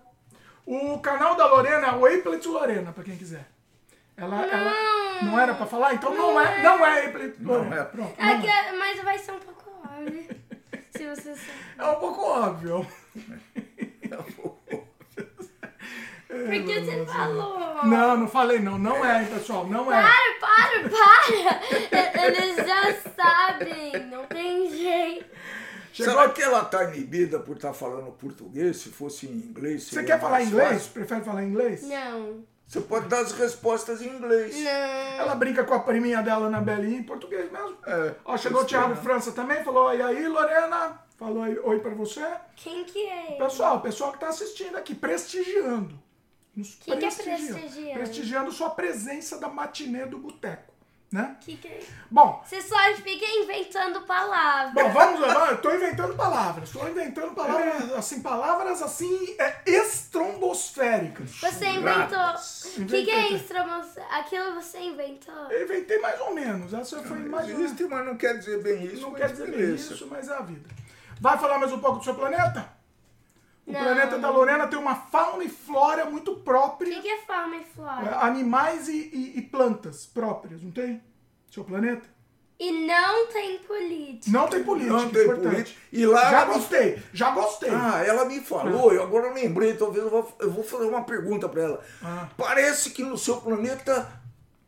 O 0.66 1.00
canal 1.00 1.36
da 1.36 1.46
Lorena 1.48 1.88
é 1.88 1.92
o 1.92 2.06
Aplet 2.06 2.48
Lorena, 2.48 2.92
pra 2.92 3.04
quem 3.04 3.18
quiser. 3.18 3.46
Ela, 4.16 4.46
ela 4.46 5.24
não 5.24 5.40
era 5.40 5.54
pra 5.56 5.66
falar? 5.66 5.94
Então 5.94 6.14
não, 6.14 6.40
é, 6.40 6.62
não 6.62 6.86
é 6.86 7.06
Aplet 7.08 7.36
Lorena. 7.44 7.76
é. 7.76 7.84
Pronto. 7.84 8.16
não 8.22 8.30
Aqui, 8.34 8.48
é. 8.48 8.72
mas 8.74 9.02
vai 9.04 9.18
ser 9.20 9.32
um 9.34 9.40
pouco 9.40 9.64
óbvio. 9.84 10.28
Se 10.96 11.08
você 11.08 11.36
sabe. 11.36 11.52
É 11.78 11.86
um 11.86 11.96
pouco 11.96 12.22
óbvio. 12.22 12.88
Por 16.28 16.50
que 16.66 16.80
você 16.82 17.06
falou? 17.06 17.60
Não, 17.86 18.18
não 18.18 18.28
falei 18.28 18.60
não. 18.60 18.78
Não 18.78 19.04
é, 19.06 19.24
pessoal. 19.26 19.66
Não 19.66 19.92
é. 19.92 20.02
Para, 20.02 20.40
para, 20.40 20.90
para! 20.90 22.24
Eles 22.26 22.56
já 22.56 22.94
sabem, 23.16 24.06
não 24.08 24.26
tem 24.26 24.70
jeito. 24.70 25.33
Chegou 25.94 26.14
Será 26.14 26.30
que 26.30 26.42
ela 26.42 26.66
tá 26.66 26.84
inibida 26.86 27.40
por 27.40 27.56
estar 27.56 27.72
falando 27.72 28.12
português? 28.14 28.78
Se 28.78 28.90
fosse 28.90 29.28
em 29.28 29.30
inglês. 29.30 29.84
Você 29.84 30.04
quer 30.04 30.20
falar 30.20 30.42
inglês? 30.42 30.70
fácil? 30.74 30.92
Prefere 30.92 31.22
falar 31.22 31.44
inglês? 31.44 31.84
Não, 31.84 32.44
Você 32.66 32.82
pode 32.82 33.08
dar 33.08 33.20
as 33.20 33.32
respostas 33.34 34.02
em 34.02 34.08
inglês. 34.10 34.56
não. 34.56 34.72
Ela 35.20 35.36
brinca 35.36 35.64
com 35.64 35.74
a 35.76 35.80
priminha 35.80 36.24
dela 36.24 36.50
na 36.50 36.60
Belinha 36.60 36.98
em 36.98 37.04
português 37.04 37.52
mesmo. 37.52 37.78
É, 37.86 38.16
Ó, 38.26 38.36
chegou 38.36 38.64
o 38.64 38.66
Thiago 38.66 38.94
é. 38.94 38.96
França 38.96 39.32
também, 39.34 39.64
falou, 39.64 39.94
e 39.94 40.02
aí, 40.02 40.28
Lorena? 40.28 41.00
Falou 41.16 41.44
aí, 41.44 41.58
oi 41.60 41.80
pra 41.80 41.92
você. 41.94 42.26
Quem 42.56 42.84
que 42.86 43.08
é? 43.08 43.38
Pessoal, 43.38 43.78
o 43.78 43.82
pessoal 43.82 44.12
que 44.12 44.20
tá 44.20 44.30
assistindo 44.30 44.76
aqui, 44.76 44.96
prestigiando. 44.96 46.02
Nos 46.56 46.76
Que 46.76 46.86
que 46.98 47.06
é 47.06 47.12
prestigiando? 47.12 47.94
Prestigiando 47.94 48.52
sua 48.52 48.72
presença 48.72 49.40
da 49.40 49.48
matinê 49.48 50.06
do 50.08 50.18
boteco, 50.18 50.73
né? 51.14 51.38
Que 51.42 51.56
que 51.58 51.68
é? 51.68 51.80
Bom, 52.10 52.44
Você 52.44 52.60
só 52.60 52.76
fica 52.96 53.24
inventando 53.24 54.02
palavras. 54.02 54.74
Bom, 54.74 54.90
vamos 54.92 55.20
lá. 55.22 55.52
Eu 55.52 55.62
tô 55.62 55.72
inventando 55.72 56.16
palavras. 56.16 56.72
Tô 56.72 56.88
inventando 56.88 57.36
palavras, 57.36 57.92
assim, 57.94 58.22
palavras 58.24 58.82
assim, 58.82 59.36
é, 59.40 59.62
estrombosféricas. 59.68 61.30
Você 61.40 61.66
inventou. 61.68 62.84
O 62.84 62.86
que, 62.88 63.04
que 63.04 63.12
é 63.12 63.30
estromos? 63.34 63.96
Aquilo 64.10 64.56
você 64.56 64.80
inventou? 64.80 65.52
Eu 65.52 65.66
inventei 65.66 66.00
mais 66.00 66.20
ou 66.22 66.34
menos. 66.34 66.74
Essa 66.74 67.02
foi 67.04 67.20
mais. 67.20 67.48
Existe, 67.48 67.84
mas 67.86 68.06
não 68.06 68.18
quer 68.18 68.38
dizer 68.40 68.64
bem 68.64 68.84
isso. 68.86 69.02
Não 69.04 69.12
mas 69.12 69.22
quer 69.22 69.30
dizer 69.32 69.52
bem 69.52 69.76
isso, 69.76 70.08
mas 70.10 70.28
é 70.28 70.34
a 70.34 70.42
vida. 70.42 70.68
Vai 71.22 71.38
falar 71.38 71.60
mais 71.60 71.72
um 71.72 71.80
pouco 71.80 72.00
do 72.00 72.04
seu 72.04 72.16
planeta? 72.16 72.74
O 73.66 73.72
Não. 73.72 73.80
planeta 73.80 74.18
da 74.20 74.30
Lorena 74.30 74.68
tem 74.68 74.78
uma 74.78 74.94
fauna 74.96 75.42
e 75.42 75.48
flora 75.48 76.04
muito 76.04 76.32
O 76.34 76.40
própria. 76.42 76.94
que, 76.96 77.02
que 77.02 77.08
é 77.08 77.20
fauna 77.22 77.56
e 77.56 77.62
é, 77.62 77.64
flora? 77.64 78.18
Animais 78.20 78.90
e, 78.90 79.10
e- 79.14 79.38
e 79.38 79.42
plantas 79.42 80.06
próprias, 80.06 80.62
não 80.62 80.70
tem? 80.72 81.02
Seu 81.54 81.64
planeta? 81.64 82.02
E 82.60 82.72
não 82.88 83.28
tem 83.28 83.58
política. 83.60 84.32
Não 84.38 84.48
tem 84.48 84.64
política, 84.64 84.94
Não 84.94 85.10
tem 85.10 85.24
importante. 85.24 85.50
política. 85.52 85.80
E 85.92 86.06
lá 86.06 86.22
Já 86.32 86.42
ela 86.42 86.54
gostei, 86.54 87.04
já 87.14 87.32
gostei. 87.32 87.70
Ah, 87.70 88.04
ela 88.06 88.26
me 88.26 88.40
falou, 88.40 88.94
eu 88.94 89.04
agora 89.04 89.28
eu 89.28 89.34
lembrei, 89.34 89.74
talvez 89.76 90.04
eu 90.04 90.10
vou, 90.10 90.36
eu 90.40 90.50
vou 90.52 90.64
fazer 90.64 90.86
uma 90.86 91.04
pergunta 91.04 91.48
pra 91.50 91.62
ela. 91.64 91.84
Ah. 92.02 92.28
Parece 92.38 92.92
que 92.92 93.04
no 93.04 93.18
seu 93.18 93.38
planeta 93.38 94.10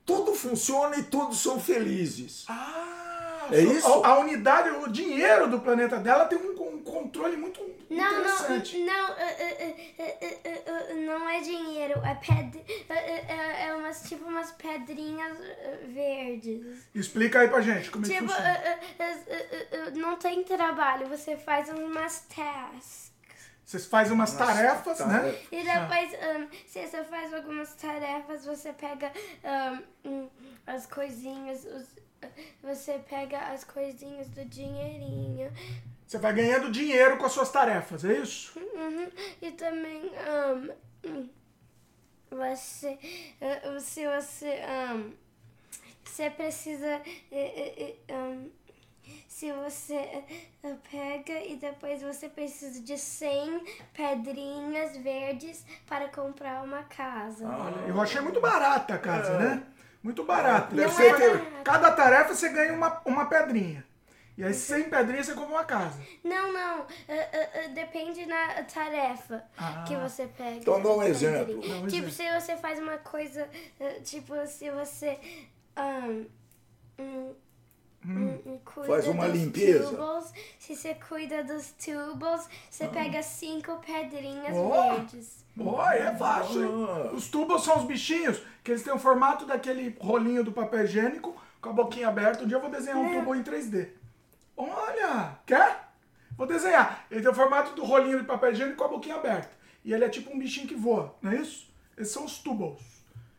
tudo 0.06 0.34
funciona 0.34 0.98
e 0.98 1.04
todos 1.04 1.42
são 1.42 1.60
felizes. 1.60 2.46
Ah, 2.50 3.48
É 3.52 3.62
so- 3.64 3.72
isso? 3.74 3.88
A, 4.04 4.08
a 4.10 4.20
unidade, 4.20 4.70
o 4.70 4.88
dinheiro 4.88 5.48
do 5.50 5.60
planeta 5.60 5.98
dela 5.98 6.26
tem 6.26 6.38
um 6.38 6.55
controle 6.86 7.36
muito 7.36 7.60
Não, 7.90 7.98
não, 7.98 8.12
interessante. 8.20 8.78
não, 8.80 9.12
uh, 9.12 9.14
uh, 9.14 9.18
uh, 9.18 10.04
uh, 10.04 10.94
uh, 10.94 10.94
uh, 10.94 11.06
não 11.06 11.28
é 11.30 11.42
dinheiro, 11.42 12.00
é 12.06 12.16
ped, 12.16 12.58
uh, 12.58 12.62
uh, 12.62 12.64
uh, 12.64 13.68
é 13.68 13.76
umas 13.76 14.04
tipo 14.08 14.24
umas 14.26 14.52
pedrinhas 14.54 15.38
uh, 15.38 15.88
verdes. 15.94 16.88
Explica 16.94 17.40
aí 17.42 17.48
pra 17.50 17.62
gente 17.62 17.90
como 17.92 18.06
é 18.06 18.08
que 18.10 18.14
Tipo, 18.14 18.26
uh, 18.26 18.36
funciona. 18.36 18.60
uh, 18.60 19.04
uh, 19.04 19.88
uh, 19.88 19.90
uh, 19.90 19.98
não 20.00 20.16
tem 20.18 20.44
trabalho, 20.44 21.08
você 21.08 21.36
faz 21.36 21.70
umas 21.70 22.22
tasks. 22.34 23.14
Vocês 23.66 23.88
fazem 23.88 24.14
umas 24.14 24.32
Nossa, 24.34 24.46
tarefas, 24.46 25.00
né? 25.00 25.20
tarefa. 25.22 25.56
E 25.56 25.64
depois, 25.64 26.14
um, 26.14 26.68
se 26.68 26.86
você 26.88 27.04
faz 27.04 27.34
algumas 27.34 27.74
tarefas, 27.74 28.46
você 28.46 28.72
pega 28.74 29.12
um, 30.06 30.10
um, 30.12 30.30
as 30.68 30.86
coisinhas, 30.86 31.66
os- 31.66 32.30
você 32.62 33.00
pega 33.10 33.40
as 33.40 33.64
coisinhas 33.64 34.28
do 34.30 34.46
dinheirinho. 34.46 35.52
Você 36.08 36.18
vai 36.20 36.34
ganhando 36.34 36.72
dinheiro 36.72 37.18
com 37.18 37.26
as 37.26 37.32
suas 37.32 37.52
tarefas, 37.52 38.06
é 38.06 38.14
isso? 38.20 38.58
Uhum. 38.60 39.08
E 39.42 39.52
também, 39.52 40.12
um, 41.04 41.30
você, 42.30 42.98
se 43.80 44.06
você, 44.06 44.60
um, 44.94 45.14
você 46.04 46.30
precisa, 46.30 47.02
um, 48.12 48.50
se 49.28 49.52
você 49.52 50.24
pega 50.92 51.40
e 51.46 51.56
depois 51.56 52.02
você 52.02 52.28
precisa 52.30 52.82
de 52.82 52.98
100 52.98 53.64
pedrinhas 53.94 54.98
verdes 54.98 55.64
para 55.88 56.08
comprar 56.10 56.64
uma 56.64 56.84
casa. 56.84 57.48
Olha, 57.48 57.88
eu 57.88 58.02
achei 58.02 58.22
muito 58.22 58.40
barata 58.42 58.96
a 58.96 58.98
casa, 58.98 59.38
né? 59.38 59.64
Muito 60.04 60.24
barata. 60.24 60.76
Deve 60.76 60.92
Você 60.92 61.02
ser 61.04 61.18
vai- 61.18 61.46
que- 61.46 61.64
Cada 61.64 61.92
tarefa 61.92 62.34
você 62.34 62.50
ganha 62.50 62.74
uma, 62.74 63.02
uma 63.06 63.26
pedrinha. 63.28 63.85
E 64.38 64.44
aí 64.44 64.54
100 64.54 64.90
pedrinhas 64.90 65.28
você 65.28 65.34
compra 65.34 65.50
uma 65.56 65.64
casa. 65.64 65.98
Não, 66.24 66.52
não, 66.52 66.82
uh, 66.82 66.84
uh, 66.84 66.86
uh, 66.86 67.74
depende 67.74 68.26
na 68.26 68.64
tarefa 68.64 69.44
Ah. 69.58 69.86
que 69.88 69.96
você 69.96 70.28
pega. 70.28 70.58
Então 70.58 70.82
dá 70.82 70.90
um 70.90 71.04
exemplo. 71.04 71.62
Dá 71.62 71.76
um 71.76 71.88
tipo, 71.88 72.08
exemplo. 72.08 72.12
se 72.12 72.42
você 72.42 72.58
faz 72.58 72.80
uma 72.80 72.98
coisa, 72.98 73.48
uh, 73.80 74.02
tipo, 74.04 74.34
se 74.46 74.70
você 74.72 75.18
um, 75.78 76.26
um, 77.00 77.36
um, 78.06 78.42
um, 78.54 78.60
cuida 78.64 78.90
Faz 78.90 79.08
uma 79.08 79.28
dos 79.30 79.40
limpeza. 79.42 79.90
Tubos, 79.90 80.34
se 80.60 80.76
você 80.76 80.94
cuida 80.96 81.44
dos 81.44 81.72
tubos, 81.72 82.48
você 82.70 82.88
pega 82.90 83.24
cinco 83.24 83.78
pedrinhas 83.78 84.54
Oh. 84.56 84.70
verdes. 84.70 85.46
Pô, 85.58 85.82
é 85.82 86.14
fácil, 86.18 86.64
hein? 86.66 86.88
Ah. 86.90 87.14
Os 87.14 87.30
tubos 87.30 87.64
são 87.64 87.78
os 87.78 87.86
bichinhos, 87.86 88.42
que 88.64 88.72
eles 88.72 88.84
têm 88.84 88.94
o 88.94 89.00
formato 89.00 89.46
daquele 89.46 89.96
rolinho 90.00 90.44
do 90.44 90.52
papel 90.52 90.84
higiênico, 90.84 91.36
com 91.62 91.70
a 91.70 91.74
boquinha 91.74 92.10
aberta. 92.10 92.44
Um 92.44 92.48
dia 92.48 92.58
eu 92.58 92.62
vou 92.62 92.70
desenhar 92.70 92.98
um 92.98 93.14
tubo 93.18 93.34
em 93.34 93.42
3D. 93.42 93.88
Olha, 94.58 95.38
quer? 95.46 95.90
Vou 96.38 96.48
desenhar. 96.48 97.06
Ele 97.10 97.22
tem 97.22 97.32
o 97.32 97.36
formato 97.36 97.74
do 97.76 97.84
rolinho 97.84 98.20
de 98.20 98.26
papel 98.26 98.52
higiênico 98.52 98.78
com 98.78 98.84
a 98.86 98.88
boquinha 98.90 99.16
aberta. 99.16 99.52
E 99.84 99.94
ele 99.94 100.04
é 100.06 100.10
tipo 100.10 100.34
um 100.34 100.40
bichinho 100.40 100.68
que 100.68 100.76
voa, 100.76 101.16
não 101.22 101.32
é 101.32 101.36
isso? 101.38 101.70
Esses 101.98 102.14
são 102.14 102.26
os 102.26 102.40
tubos. 102.40 102.82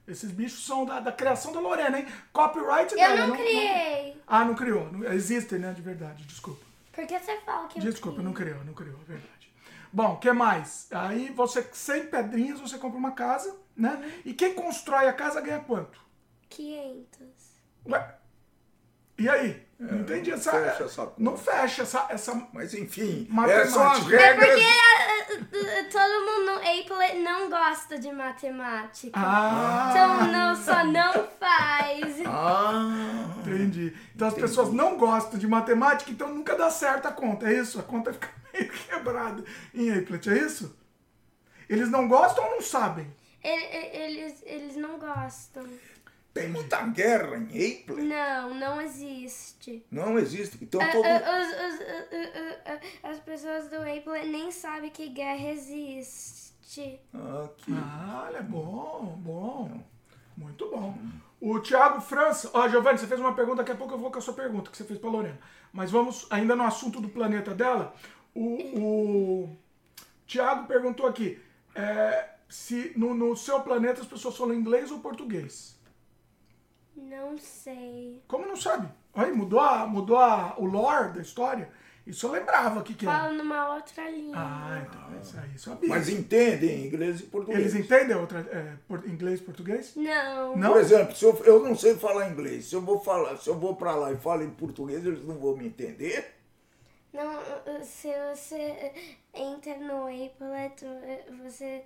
Esses 0.07 0.31
bichos 0.31 0.65
são 0.65 0.85
da, 0.87 1.01
da 1.01 1.11
criação 1.11 1.53
da 1.53 1.59
Lorena, 1.61 1.99
hein? 1.99 2.07
Copyright 2.33 2.93
Eu 2.93 2.97
dela. 2.99 3.27
não 3.27 3.37
criei. 3.37 4.17
Ah, 4.27 4.45
não 4.45 4.55
criou. 4.55 4.91
Não- 4.93 5.05
existem, 5.13 5.59
né? 5.59 5.73
De 5.73 5.83
verdade, 5.83 6.23
desculpa. 6.25 6.65
Por 6.93 7.07
que 7.07 7.19
você 7.19 7.37
fala 7.41 7.67
que 7.69 7.79
eu 7.79 7.83
Desculpa, 7.83 8.17
criei? 8.19 8.25
não 8.25 8.33
criou, 8.33 8.65
não 8.65 8.73
criou, 8.73 8.99
é 9.03 9.05
verdade. 9.05 9.53
Bom, 9.93 10.13
o 10.13 10.17
que 10.19 10.33
mais? 10.33 10.87
Aí 10.93 11.31
você, 11.31 11.63
100 11.73 12.07
pedrinhas, 12.07 12.61
você 12.61 12.79
compra 12.79 12.99
uma 12.99 13.13
casa, 13.13 13.55
né? 13.77 14.21
E 14.25 14.33
quem 14.33 14.55
constrói 14.55 15.09
a 15.09 15.13
casa 15.13 15.41
ganha 15.41 15.61
quanto? 15.61 16.01
500. 16.49 17.19
Ué? 17.89 18.15
E 19.19 19.29
aí? 19.29 19.66
Não 19.79 20.01
entendi 20.01 20.31
essa. 20.33 20.53
não 20.53 20.63
fecha 20.65 20.85
essa 20.85 21.13
não 21.19 21.37
fecha 21.37 21.83
essa. 21.83 22.07
essa 22.09 22.49
Mas 22.53 22.73
enfim, 22.75 23.27
Matemática. 23.31 23.63
essas 23.63 23.75
são 23.75 23.91
as 23.93 24.13
É 24.13 24.17
regras. 24.33 24.49
porque 24.49 24.65
uh, 24.65 25.45
uh, 25.45 25.91
todo 25.91 26.25
mundo 26.25 26.47
no 26.47 26.57
Apple 26.57 27.21
não 27.23 27.51
gosta 27.51 27.99
de 27.99 28.11
matemática. 28.13 29.19
ah, 29.21 29.89
Então 29.91 30.27
não, 30.33 30.57
só 30.57 30.85
não 30.85 31.13
faz. 31.39 32.17
Ah, 32.27 33.35
entendi. 33.41 33.95
Então 34.15 34.29
as 34.29 34.35
pessoas 34.35 34.73
não 34.73 34.97
gostam 34.97 35.39
de 35.39 35.47
matemática, 35.47 36.11
então 36.11 36.29
nunca 36.33 36.57
dá 36.57 36.71
certo 36.71 37.07
a 37.09 37.13
conta, 37.13 37.47
é 37.49 37.55
isso? 37.59 37.79
A 37.79 37.83
conta 37.83 38.13
fica 38.13 38.29
meio 38.55 38.71
quebrada 38.71 39.45
em 39.75 39.93
Applet, 39.93 40.31
é 40.31 40.39
isso? 40.39 40.75
Eles 41.69 41.91
não 41.91 42.09
gostam 42.09 42.45
ou 42.45 42.51
não 42.53 42.63
sabem? 42.63 43.07
Ele- 43.43 43.97
Eles, 43.97 44.43
eles 44.45 44.77
não 44.77 44.99
gostam. 44.99 45.65
Tem 46.37 46.51
muita 46.51 46.83
guerra 46.89 47.37
em 47.37 47.45
Apple? 47.45 48.03
Não, 48.03 48.55
não 48.55 48.81
existe. 48.81 49.85
Não 49.91 50.19
existe. 50.19 50.59
Então 50.63 50.81
Ah, 50.81 50.93
todo 50.93 51.05
ah, 51.07 51.23
ah, 51.25 52.09
ah, 52.67 52.81
ah, 53.03 53.11
as 53.11 53.19
pessoas 53.21 53.69
do 53.69 53.77
Apple 53.77 54.29
nem 54.31 54.51
sabem 54.51 54.91
que 54.91 55.09
guerra 55.09 55.51
existe. 55.51 57.01
Aqui. 57.15 57.73
Ah, 57.73 58.27
olha, 58.29 58.43
bom, 58.43 59.19
bom. 59.19 59.81
Muito 60.37 60.69
bom. 60.69 60.99
O 61.41 61.59
Thiago 61.61 62.01
França. 62.01 62.51
Ó, 62.53 62.69
Giovanni, 62.69 62.99
você 62.99 63.07
fez 63.07 63.21
uma 63.21 63.35
pergunta, 63.35 63.59
daqui 63.59 63.73
a 63.73 63.77
pouco 63.77 63.95
eu 63.95 63.99
vou 63.99 64.11
com 64.11 64.19
a 64.19 64.23
sua 64.23 64.35
pergunta 64.35 64.71
que 64.71 64.77
você 64.77 64.85
fez 64.85 64.99
pra 64.99 65.09
Lorena. 65.09 65.39
Mas 65.73 65.91
vamos 65.91 66.27
ainda 66.31 66.55
no 66.55 66.65
assunto 66.65 67.01
do 67.01 67.09
planeta 67.09 67.55
dela. 67.55 67.95
O, 68.35 68.79
o 68.79 69.57
Thiago 70.27 70.67
perguntou 70.67 71.07
aqui 71.07 71.41
é, 71.75 72.29
se 72.49 72.93
no, 72.97 73.15
no 73.15 73.35
seu 73.37 73.61
planeta 73.61 74.03
as 74.03 74.07
pessoas 74.07 74.37
falam 74.37 74.55
inglês 74.55 74.91
ou 74.91 74.99
português. 75.01 75.76
Não 76.97 77.37
sei. 77.39 78.23
Como 78.27 78.47
não 78.47 78.57
sabe? 78.57 78.89
Aí 79.15 79.33
mudou, 79.33 79.61
a, 79.61 79.87
mudou 79.87 80.17
a, 80.19 80.55
o 80.59 80.65
lore 80.65 81.13
da 81.13 81.21
história. 81.21 81.69
Isso 82.07 82.25
eu 82.27 82.31
lembrava 82.31 82.79
o 82.79 82.83
que, 82.85 82.95
que 82.95 83.05
era. 83.05 83.19
Falo 83.19 83.35
numa 83.35 83.75
outra 83.75 84.09
língua. 84.09 84.37
Ah, 84.39 84.87
então 84.89 85.21
isso 85.21 85.37
aí 85.41 85.51
eu 85.53 85.59
sabia. 85.59 85.89
Mas 85.89 86.09
entendem 86.09 86.87
inglês 86.87 87.19
e 87.19 87.25
português. 87.25 87.59
Eles 87.61 87.75
entendem 87.75 88.17
outra, 88.17 88.39
é, 88.51 88.75
por- 88.87 89.09
inglês 89.09 89.41
e 89.41 89.43
português? 89.43 89.93
Não. 89.97 90.57
Não? 90.57 90.73
Por 90.73 90.81
exemplo, 90.81 91.17
se 91.17 91.25
eu, 91.25 91.37
eu 91.45 91.65
não 91.65 91.75
sei 91.75 91.97
falar 91.97 92.31
inglês, 92.31 92.67
se 92.67 92.77
eu 92.77 92.81
vou 92.81 93.01
falar, 93.01 93.37
se 93.39 93.49
eu 93.51 93.59
vou 93.59 93.75
para 93.75 93.97
lá 93.97 94.13
e 94.13 94.17
falo 94.17 94.45
em 94.45 94.51
português, 94.51 95.05
eles 95.05 95.25
não 95.25 95.37
vão 95.37 95.57
me 95.57 95.67
entender. 95.67 96.36
Não, 97.17 97.83
se 97.83 98.09
você 98.35 98.93
entra 99.33 99.77
no 99.79 100.05
Applet, 100.07 100.85
você 101.43 101.83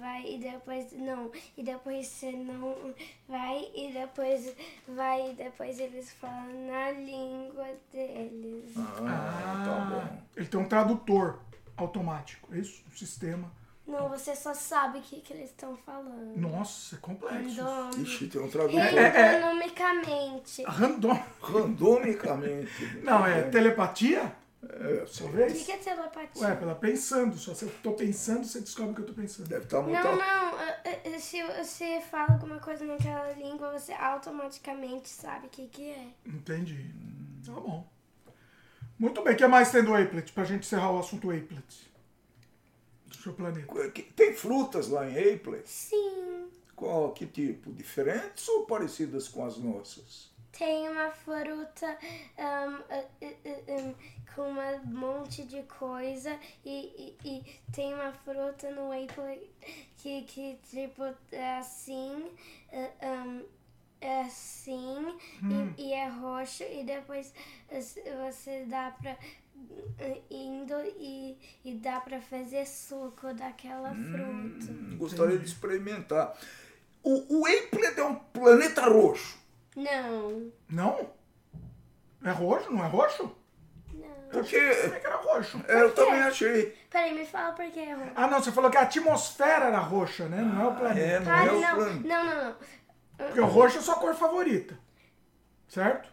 vai 0.00 0.24
e 0.26 0.38
depois 0.38 0.92
não. 0.92 1.30
E 1.56 1.62
depois 1.62 2.06
você 2.06 2.32
não 2.32 2.94
vai 3.28 3.70
e 3.74 3.92
depois 3.92 4.54
vai 4.88 5.30
e 5.30 5.34
depois 5.34 5.78
eles 5.78 6.10
falam 6.12 6.66
na 6.66 6.90
língua 6.92 7.66
deles. 7.92 8.72
Ah, 8.76 9.62
tá 9.64 9.90
bom. 9.90 10.22
Ele 10.36 10.46
tem 10.46 10.58
um 10.60 10.68
tradutor 10.68 11.38
automático, 11.76 12.54
é 12.54 12.58
isso? 12.58 12.82
Um 12.92 12.96
sistema. 12.96 13.50
Não, 13.86 14.08
você 14.08 14.34
só 14.36 14.54
sabe 14.54 14.98
o 14.98 15.02
que, 15.02 15.20
que 15.20 15.32
eles 15.34 15.50
estão 15.50 15.76
falando. 15.76 16.36
Nossa, 16.36 16.94
é 16.94 16.98
complexo. 17.00 17.60
Random- 17.62 18.00
Ixi, 18.00 18.26
tem 18.28 18.40
um 18.40 18.48
tradutor. 18.48 18.78
É, 18.80 19.38
Randomicamente. 19.40 20.62
Random. 20.62 21.22
Randomicamente. 21.42 23.00
Não, 23.02 23.26
é 23.26 23.42
telepatia? 23.42 24.32
É, 24.68 25.04
só- 25.06 25.24
O 25.24 25.28
que, 25.28 25.36
Talvez? 25.38 25.62
que 25.64 25.72
é 25.72 25.76
telepatia? 25.76 26.42
Ué, 26.46 26.54
pela 26.56 26.74
pensando. 26.74 27.36
Só 27.36 27.52
se 27.54 27.64
eu 27.64 27.72
tô 27.82 27.92
pensando, 27.94 28.44
você 28.44 28.60
descobre 28.60 28.92
o 28.92 28.94
que 28.94 29.00
eu 29.02 29.06
tô 29.06 29.12
pensando. 29.14 29.48
Deve 29.48 29.64
estar 29.64 29.82
muito. 29.82 30.02
Não, 30.02 30.16
não. 30.16 30.52
Se 31.20 31.42
você 31.42 32.00
fala 32.00 32.32
alguma 32.34 32.58
coisa 32.60 32.84
naquela 32.84 33.32
língua, 33.32 33.72
você 33.78 33.92
automaticamente 33.92 35.08
sabe 35.08 35.46
o 35.46 35.50
que, 35.50 35.66
que 35.66 35.90
é. 35.90 36.06
Entendi. 36.26 36.90
Tá 37.44 37.52
bom. 37.52 37.86
Muito 38.98 39.20
bem, 39.24 39.34
o 39.34 39.36
que 39.36 39.46
mais 39.48 39.72
tem 39.72 39.82
do 39.82 39.94
Applet? 39.94 40.32
Pra 40.32 40.44
gente 40.44 40.60
encerrar 40.64 40.92
o 40.92 40.98
assunto 41.00 41.30
Applet. 41.30 41.90
Do 43.06 43.16
seu 43.16 43.32
planeta. 43.32 43.66
Tem 44.14 44.32
frutas 44.32 44.88
lá 44.88 45.08
em 45.08 45.34
Aplet? 45.34 45.68
Sim. 45.68 46.48
Qual, 46.76 47.12
que 47.12 47.26
tipo? 47.26 47.72
Diferentes 47.72 48.48
ou 48.48 48.64
parecidas 48.64 49.28
com 49.28 49.44
as 49.44 49.56
nossas? 49.58 50.31
Tem 50.56 50.88
uma 50.88 51.10
fruta 51.10 51.98
um, 52.38 52.74
uh, 52.74 53.88
um, 53.88 53.94
com 54.34 54.50
um 54.50 54.86
monte 54.86 55.44
de 55.44 55.62
coisa 55.62 56.38
e, 56.64 57.16
e, 57.24 57.28
e 57.28 57.60
tem 57.72 57.94
uma 57.94 58.12
fruta 58.12 58.70
no 58.70 58.92
Apple 58.92 59.50
que, 59.96 60.22
que 60.22 60.58
tipo 60.70 61.04
é 61.32 61.58
assim, 61.58 62.30
um, 63.02 63.44
é 64.00 64.22
assim 64.22 65.18
e, 65.78 65.82
e 65.82 65.92
é 65.92 66.08
roxo 66.08 66.64
e 66.64 66.84
depois 66.84 67.32
você 67.70 68.64
dá 68.66 68.90
pra 69.00 69.12
uh, 69.12 70.22
indo 70.30 70.74
e, 70.98 71.38
e 71.64 71.74
dá 71.74 72.00
pra 72.00 72.20
fazer 72.20 72.66
suco 72.66 73.32
daquela 73.34 73.94
fruta. 73.94 74.96
Gostaria 74.96 75.38
de 75.38 75.46
experimentar. 75.46 76.36
O, 77.02 77.40
o 77.40 77.46
Aplet 77.46 77.98
é 77.98 78.04
um 78.04 78.14
planeta 78.14 78.82
roxo. 78.82 79.41
Não, 79.76 80.52
Não? 80.68 81.10
É 82.24 82.30
roxo? 82.30 82.70
Não 82.70 82.84
é 82.84 82.88
roxo? 82.88 83.34
não. 83.92 84.08
Porque 84.30 84.56
é 84.56 85.00
que 85.00 85.06
era 85.06 85.16
roxo? 85.16 85.60
é, 85.68 85.82
eu 85.82 85.94
também 85.94 86.20
achei. 86.22 86.76
Peraí, 86.90 87.14
me 87.14 87.26
fala 87.26 87.52
por 87.52 87.66
que 87.70 87.80
é 87.80 87.92
roxo. 87.94 88.12
Ah, 88.14 88.26
não, 88.28 88.42
você 88.42 88.52
falou 88.52 88.70
que 88.70 88.76
a 88.76 88.82
atmosfera 88.82 89.66
era 89.66 89.78
roxa, 89.78 90.28
né? 90.28 90.40
Não 90.42 90.62
é 90.62 90.68
o 90.68 90.74
planeta. 90.76 91.00
É, 91.00 91.20
não 91.20 91.32
Ah, 91.32 91.44
é 91.44 91.50
o 91.50 91.60
não, 91.60 91.74
planeta. 91.76 92.08
não, 92.08 92.24
não, 92.24 92.44
não. 92.44 92.56
Porque 93.16 93.40
o 93.40 93.46
roxo 93.46 93.76
é 93.76 93.80
a 93.80 93.82
sua 93.82 93.94
cor 93.96 94.14
favorita. 94.14 94.78
Certo? 95.68 96.11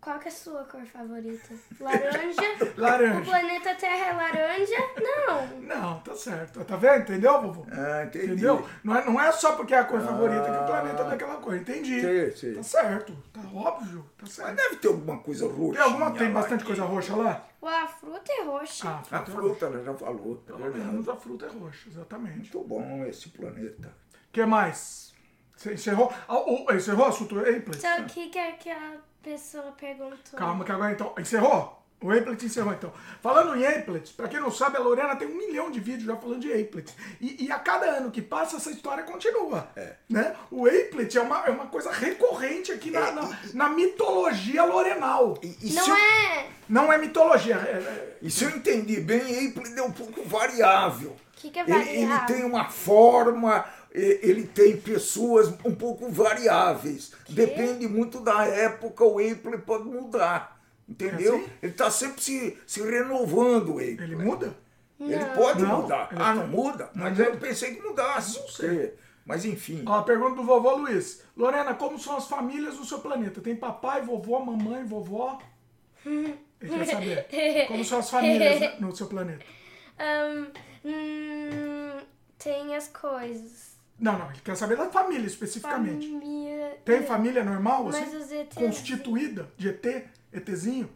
Qual 0.00 0.18
que 0.18 0.28
é 0.28 0.30
a 0.30 0.34
sua 0.34 0.64
cor 0.64 0.80
favorita? 0.86 1.54
Laranja? 1.80 2.40
O 2.76 2.80
Laranja. 2.80 3.20
planeta 3.22 3.74
Terra 3.74 4.06
é 4.06 4.12
laranja? 4.12 4.76
Não. 5.00 5.60
Não, 5.60 6.00
tá 6.00 6.14
certo. 6.14 6.64
Tá 6.64 6.76
vendo? 6.76 7.02
Entendeu, 7.02 7.42
vovô? 7.42 7.66
Ah, 7.72 8.04
entendi. 8.04 8.26
Entendeu? 8.26 8.68
Não 8.84 8.96
é, 8.96 9.04
não 9.04 9.20
é 9.20 9.32
só 9.32 9.56
porque 9.56 9.74
é 9.74 9.78
a 9.78 9.84
cor 9.84 10.00
favorita 10.00 10.44
que 10.44 10.50
o 10.62 10.66
planeta 10.66 11.02
é 11.02 11.10
daquela 11.10 11.36
cor. 11.36 11.56
Entendi. 11.56 12.00
Sei, 12.00 12.30
sei. 12.30 12.54
Tá 12.54 12.62
certo. 12.62 13.12
Tá 13.32 13.40
óbvio. 13.52 14.02
Tá 14.16 14.22
Mas 14.22 14.32
certo. 14.32 14.54
deve 14.56 14.76
ter 14.76 14.88
alguma 14.88 15.18
coisa 15.18 15.46
roxa. 15.48 15.72
Tem, 15.72 15.82
alguma, 15.82 16.10
tem 16.12 16.32
bastante 16.32 16.64
coisa 16.64 16.84
roxa 16.84 17.16
lá? 17.16 17.44
Ué, 17.60 17.76
a 17.82 17.88
fruta 17.88 18.32
é 18.32 18.44
roxa. 18.44 18.88
Ah, 18.88 18.98
A 18.98 19.02
fruta 19.02 19.16
é 19.16 19.18
roxa. 19.18 19.32
fruta, 19.32 19.66
ela 19.66 19.84
já 19.84 19.94
falou. 19.94 20.42
É 20.44 20.46
Pelo 20.46 20.58
verdade. 20.58 20.84
menos 20.84 21.08
a 21.08 21.16
fruta 21.16 21.46
é 21.46 21.48
roxa, 21.48 21.88
exatamente. 21.88 22.38
Muito 22.56 22.60
bom 22.62 23.04
esse 23.04 23.28
planeta. 23.30 23.88
O 23.88 24.32
que 24.32 24.46
mais? 24.46 25.12
Você 25.56 25.74
encerrou? 25.74 26.12
Ah, 26.28 26.38
o- 26.38 26.72
encerrou 26.72 27.06
o 27.06 27.08
assunto 27.08 27.36
Applet? 27.40 27.76
Então, 27.78 28.00
o 28.02 28.06
que, 28.06 28.28
que 28.28 28.38
aquela 28.38 28.96
pessoa 29.32 29.72
perguntou? 29.78 30.38
Calma 30.38 30.64
que 30.64 30.72
agora 30.72 30.92
então. 30.92 31.14
Encerrou? 31.18 31.76
O 32.00 32.12
Applet 32.12 32.46
encerrou 32.46 32.72
então. 32.72 32.92
Falando 33.20 33.56
em 33.56 33.66
Applet, 33.66 34.12
pra 34.12 34.28
quem 34.28 34.38
não 34.38 34.52
sabe, 34.52 34.76
a 34.76 34.80
Lorena 34.80 35.16
tem 35.16 35.26
um 35.26 35.36
milhão 35.36 35.68
de 35.68 35.80
vídeos 35.80 36.04
já 36.04 36.16
falando 36.16 36.40
de 36.40 36.52
Applet. 36.52 36.94
E, 37.20 37.46
e 37.46 37.50
a 37.52 37.58
cada 37.58 37.86
ano 37.86 38.12
que 38.12 38.22
passa, 38.22 38.56
essa 38.56 38.70
história 38.70 39.02
continua. 39.02 39.68
Né? 40.08 40.32
O 40.48 40.66
Applet 40.68 41.18
é 41.18 41.20
uma, 41.20 41.44
é 41.44 41.50
uma 41.50 41.66
coisa 41.66 41.90
recorrente 41.90 42.70
aqui 42.70 42.92
na, 42.92 43.10
na, 43.10 43.38
na 43.52 43.68
mitologia 43.70 44.64
lorenal. 44.64 45.36
E, 45.42 45.56
e 45.60 45.72
Não 45.72 45.88
eu, 45.88 45.96
é. 45.96 46.46
Não 46.68 46.92
é 46.92 46.98
mitologia. 46.98 47.56
é- 47.56 47.78
é- 47.78 48.18
e 48.22 48.30
se 48.30 48.44
eu 48.44 48.50
entendi 48.50 49.00
bem, 49.00 49.48
Aplet 49.48 49.76
é 49.76 49.82
um 49.82 49.90
pouco 49.92 50.22
variável. 50.22 51.10
O 51.10 51.40
que, 51.40 51.50
que 51.50 51.58
é 51.58 51.62
Ele, 51.62 51.72
ele 51.72 52.06
variável? 52.06 52.26
tem 52.36 52.44
uma 52.44 52.68
forma, 52.68 53.64
e- 53.64 53.77
ele 54.00 54.46
tem 54.46 54.76
pessoas 54.76 55.48
um 55.64 55.74
pouco 55.74 56.10
variáveis. 56.10 57.12
Depende 57.28 57.86
muito 57.88 58.20
da 58.20 58.44
época, 58.46 59.04
o 59.04 59.18
Apple 59.18 59.58
pode 59.58 59.84
mudar. 59.84 60.60
Entendeu? 60.88 61.34
É 61.34 61.38
assim? 61.38 61.50
Ele 61.62 61.72
está 61.72 61.90
sempre 61.90 62.22
se, 62.22 62.58
se 62.66 62.80
renovando, 62.82 63.74
o 63.74 63.78
Apple. 63.78 64.02
ele 64.02 64.16
muda? 64.16 64.54
Ele 65.00 65.24
pode 65.36 65.62
Não, 65.62 65.82
mudar. 65.82 66.08
ele 66.10 66.20
Ah, 66.20 66.24
tá- 66.24 66.34
não 66.34 66.48
muda? 66.48 66.90
não 66.94 67.04
Mas 67.04 67.18
muda. 67.18 67.30
eu 67.30 67.36
pensei 67.36 67.74
que 67.74 67.82
mudasse. 67.82 68.38
Não 68.40 68.48
sei. 68.48 68.94
Mas 69.24 69.44
enfim. 69.44 69.84
Ó, 69.86 69.98
a 69.98 70.02
pergunta 70.02 70.36
do 70.36 70.42
vovô 70.44 70.74
Luiz. 70.76 71.22
Lorena, 71.36 71.74
como 71.74 71.98
são 71.98 72.16
as 72.16 72.26
famílias 72.26 72.76
no 72.78 72.84
seu 72.84 72.98
planeta? 72.98 73.40
Tem 73.40 73.54
papai, 73.54 74.00
vovó, 74.02 74.40
mamãe, 74.40 74.84
vovó? 74.84 75.38
Ele 76.06 76.38
quer 76.60 76.84
saber. 76.86 77.66
Como 77.68 77.84
são 77.84 77.98
as 77.98 78.10
famílias 78.10 78.80
no 78.80 78.96
seu 78.96 79.06
planeta? 79.06 79.44
Ahn, 80.00 80.46
hum, 80.84 82.00
tem 82.38 82.74
as 82.74 82.88
coisas. 82.88 83.77
Não, 83.98 84.16
não, 84.18 84.30
ele 84.30 84.40
quer 84.40 84.56
saber 84.56 84.76
da 84.76 84.88
família 84.90 85.26
especificamente. 85.26 86.08
Família. 86.08 86.80
Tem 86.84 87.02
família 87.02 87.42
normal, 87.44 87.88
assim? 87.88 88.00
Mas 88.00 88.14
os 88.14 88.30
ETs. 88.30 88.54
Constituída 88.54 89.52
de 89.56 89.68
ET? 89.68 89.84
ETzinho? 90.32 90.88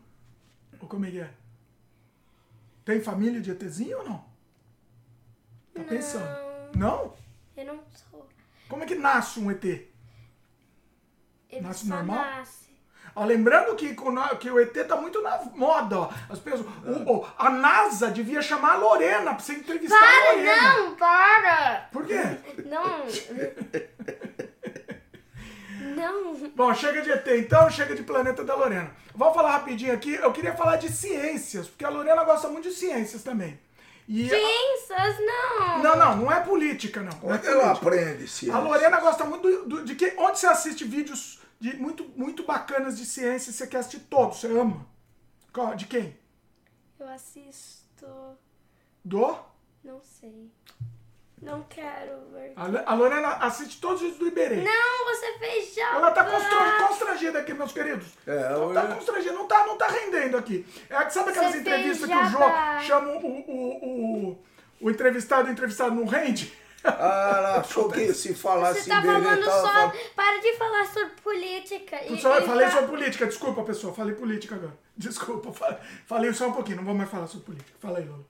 Ou 0.80 0.86
como 0.88 1.04
é 1.06 1.10
que 1.10 1.20
é? 1.20 1.30
Tem 2.84 3.00
família 3.00 3.40
de 3.40 3.50
ETzinho 3.50 3.98
ou 3.98 4.04
não? 4.04 4.24
Tá 5.74 5.82
pensando. 5.84 6.26
Não? 6.76 7.14
Eu 7.56 7.64
não 7.66 7.82
sou. 8.10 8.28
Como 8.68 8.82
é 8.84 8.86
que 8.86 8.94
nasce 8.94 9.40
um 9.40 9.50
ET? 9.50 9.64
Ele 9.64 9.90
Nasce 11.60 11.86
normal? 11.88 12.16
nasce. 12.16 12.70
Ó, 13.14 13.24
lembrando 13.24 13.74
que, 13.76 13.94
que 14.40 14.50
o 14.50 14.58
ET 14.60 14.72
tá 14.88 14.96
muito 14.96 15.20
na 15.22 15.38
moda, 15.54 15.98
ó. 15.98 16.10
As 16.30 16.38
pessoas, 16.38 16.66
o- 16.84 17.12
o- 17.12 17.26
a 17.38 17.50
NASA 17.50 18.10
devia 18.10 18.40
chamar 18.40 18.72
a 18.74 18.76
Lorena 18.78 19.34
pra 19.34 19.38
você 19.38 19.52
entrevistar 19.52 19.96
a 19.96 20.00
Para, 20.00 20.32
Lorena. 20.32 20.72
não, 20.80 20.94
para! 20.94 21.88
Por 21.92 22.06
quê? 22.06 22.20
Não. 22.64 23.06
Não. 25.96 26.34
Bom, 26.54 26.72
chega 26.74 27.02
de 27.02 27.10
ET 27.10 27.26
então, 27.38 27.68
chega 27.70 27.94
de 27.94 28.02
Planeta 28.02 28.44
da 28.44 28.54
Lorena. 28.54 28.90
Vamos 29.14 29.34
falar 29.34 29.52
rapidinho 29.52 29.92
aqui. 29.92 30.14
Eu 30.14 30.32
queria 30.32 30.54
falar 30.54 30.76
de 30.76 30.90
ciências, 30.90 31.68
porque 31.68 31.84
a 31.84 31.88
Lorena 31.90 32.24
gosta 32.24 32.48
muito 32.48 32.68
de 32.68 32.74
ciências 32.74 33.22
também. 33.22 33.58
E 34.08 34.28
Ciências, 34.28 35.16
não. 35.20 35.78
Não, 35.82 35.96
não, 35.96 36.16
não 36.16 36.32
é 36.32 36.40
política, 36.40 37.00
não. 37.00 37.12
é 37.30 37.34
ela 37.34 37.38
política. 37.38 37.70
aprende 37.72 38.28
ciência? 38.28 38.56
A 38.58 38.60
Lorena 38.62 39.00
gosta 39.00 39.24
muito 39.24 39.42
do, 39.42 39.64
do- 39.66 39.84
de 39.84 39.94
que 39.94 40.14
onde 40.18 40.38
você 40.38 40.46
assiste 40.46 40.84
vídeos 40.84 41.40
de 41.62 41.76
muito, 41.76 42.04
muito 42.16 42.42
bacanas 42.44 42.98
de 42.98 43.06
ciência, 43.06 43.52
você 43.52 43.66
quer 43.68 43.78
assistir 43.78 44.00
todos, 44.00 44.38
você 44.38 44.48
ama. 44.48 44.84
Qual- 45.52 45.76
De 45.76 45.86
quem? 45.86 46.18
Eu 46.98 47.08
assisto. 47.08 48.06
Do? 49.04 49.36
Não 49.84 50.00
sei. 50.02 50.50
Não 51.40 51.62
quero 51.64 52.30
ver. 52.32 52.52
A, 52.86 52.94
Lorena 52.94 53.28
assiste 53.36 53.80
todos 53.80 53.96
os 53.96 54.02
vídeos 54.12 54.18
do 54.20 54.26
Iberê. 54.28 54.56
Não, 54.62 55.04
você 55.06 55.38
fez 55.38 55.74
já. 55.74 55.96
Ela 55.96 56.10
tá 56.12 56.24
constran- 56.24 56.86
constrangida 56.88 57.38
aqui, 57.40 57.52
meus 57.52 57.72
queridos. 57.72 58.06
É, 58.26 58.48
não 58.50 58.72
tá 58.72 58.84
eu- 58.84 58.94
constrangida, 58.96 59.32
não 59.34 59.46
tá, 59.48 59.66
não 59.66 59.76
tá 59.76 59.88
rendendo 59.88 60.36
aqui. 60.36 60.64
É, 60.88 61.10
sabe 61.10 61.30
aquelas 61.30 61.52
Você 61.52 61.58
entrevistas 61.58 62.08
que 62.08 62.14
o 62.16 62.24
Jô 62.26 62.38
chama 62.86 63.08
o, 63.12 63.26
o, 63.26 64.28
o, 64.30 64.38
o 64.82 64.90
entrevistado 64.90 65.48
e 65.48 65.50
o 65.50 65.52
entrevistado 65.52 65.94
não 65.94 66.06
rende? 66.06 66.52
Ah, 66.84 67.58
achou 67.60 67.88
que 67.90 68.12
se 68.12 68.34
falasse 68.34 68.82
Você 68.82 68.90
tá 68.90 69.02
falando 69.02 69.44
tava 69.44 69.90
só. 69.92 69.92
Para 70.16 70.38
de 70.40 70.52
falar 70.56 70.84
sobre 70.86 71.10
política. 71.22 72.04
E, 72.04 72.20
Só, 72.20 72.36
eu 72.38 72.46
falei 72.46 72.66
fa- 72.68 72.72
sobre 72.80 72.88
política, 72.96 73.26
desculpa 73.26 73.62
pessoal, 73.62 73.94
falei 73.94 74.14
política 74.14 74.54
agora. 74.56 74.76
Desculpa, 74.96 75.52
fa- 75.52 75.80
falei 76.06 76.32
só 76.34 76.48
um 76.48 76.52
pouquinho, 76.52 76.78
não 76.78 76.84
vou 76.84 76.94
mais 76.94 77.08
falar 77.10 77.26
sobre 77.26 77.46
política. 77.46 77.72
Fala 77.80 77.98
aí, 77.98 78.04
Lola. 78.04 78.24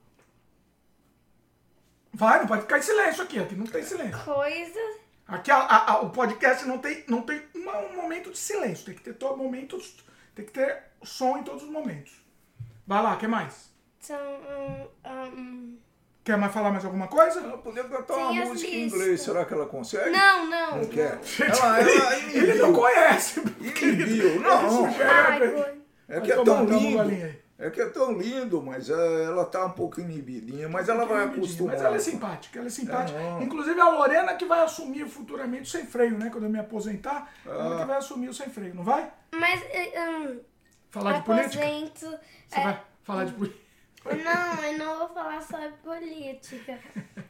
Vai, 2.13 2.41
não 2.41 2.47
pode 2.47 2.63
ficar 2.63 2.79
em 2.79 2.83
silêncio 2.83 3.23
aqui, 3.23 3.39
aqui 3.39 3.55
não 3.55 3.67
tem 3.67 3.83
silêncio. 3.83 4.23
Coisas. 4.25 4.97
Aqui 5.27 5.51
a- 5.51 5.57
a- 5.59 5.93
a- 5.93 6.01
o 6.03 6.11
podcast 6.11 6.67
não 6.67 6.79
tem, 6.79 7.05
não 7.09 7.23
tem 7.23 7.43
uma- 7.55 7.79
um 7.79 7.97
momento 7.97 8.31
de 8.31 8.39
silêncio, 8.39 8.85
tem 8.85 8.95
que 8.95 9.03
ter 9.03 9.15
todo 9.15 9.37
momentos, 9.37 9.97
tem 10.35 10.45
que 10.45 10.53
ter 10.53 10.83
som 11.03 11.39
em 11.39 11.43
todos 11.43 11.63
os 11.63 11.71
momentos. 11.71 12.13
Vai 12.87 13.03
lá, 13.03 13.17
quer 13.17 13.29
mais? 13.29 13.71
São. 13.99 14.19
hum, 14.21 14.89
hum, 15.07 15.79
Quer 16.25 16.37
mais 16.39 16.53
falar 16.53 16.71
mais 16.71 16.85
alguma 16.85 17.09
coisa? 17.09 17.41
Ela 17.41 17.59
podia 17.59 17.83
cantar 17.85 18.15
Tem 18.15 18.23
uma 18.41 18.45
música 18.47 18.71
em 18.71 18.85
inglês, 18.87 19.21
será 19.23 19.45
que 19.45 19.53
ela 19.55 19.67
consegue? 19.67 20.11
Não, 20.11 20.47
não. 20.49 20.77
Não 20.79 20.85
quer. 20.87 21.19
Ela, 21.41 21.81
ela 21.81 22.17
Ele 22.33 22.55
não 22.55 22.73
conhece, 22.73 23.41
Inibiu. 23.41 24.41
Não, 24.41 24.87
Ai, 24.87 25.79
É, 26.09 26.19
é 26.19 26.21
que 26.21 26.33
é 26.33 26.45
tão 26.45 26.63
um 26.63 26.67
lindo. 26.67 27.43
É 27.59 27.71
que 27.71 27.81
é 27.81 27.87
tão 27.91 28.13
lindo, 28.13 28.61
mas 28.61 28.91
é, 28.91 29.25
ela 29.25 29.45
tá 29.45 29.67
um 29.67 29.71
pouco 29.71 30.01
inibidinha, 30.01 30.69
mas 30.69 30.89
ela 30.89 31.05
vai 31.05 31.25
acostumar. 31.27 31.75
Mas 31.75 31.85
ela 31.85 31.95
é 31.97 31.99
simpática, 32.01 32.59
ela 32.59 32.67
é 32.67 32.71
simpática. 32.71 33.19
É. 33.19 33.43
Inclusive 33.43 33.81
a 33.81 33.89
Lorena 33.89 34.35
que 34.35 34.45
vai 34.45 34.63
assumir 34.65 35.07
futuramente 35.09 35.63
o 35.63 35.67
sem 35.71 35.87
freio, 35.87 36.19
né? 36.19 36.29
Quando 36.31 36.45
eu 36.45 36.51
me 36.51 36.59
aposentar, 36.59 37.33
Ah. 37.47 37.51
ela 37.51 37.79
que 37.81 37.85
vai 37.85 37.97
assumir 37.99 38.29
o 38.29 38.35
sem 38.35 38.49
freio, 38.49 38.75
não 38.75 38.83
vai? 38.83 39.09
Mas. 39.33 39.63
eh, 39.71 39.93
hum, 40.09 40.41
Falar 40.91 41.13
de 41.13 41.23
política? 41.23 41.65
aposento. 41.65 42.19
Você 42.49 42.61
é, 42.61 42.63
vai 42.65 42.81
falar 43.05 43.25
de 43.27 43.33
política? 43.33 43.62
Não, 44.05 44.65
eu 44.65 44.79
não 44.79 44.99
vou 44.99 45.09
falar 45.09 45.43
sobre 45.43 45.71
política. 45.83 46.79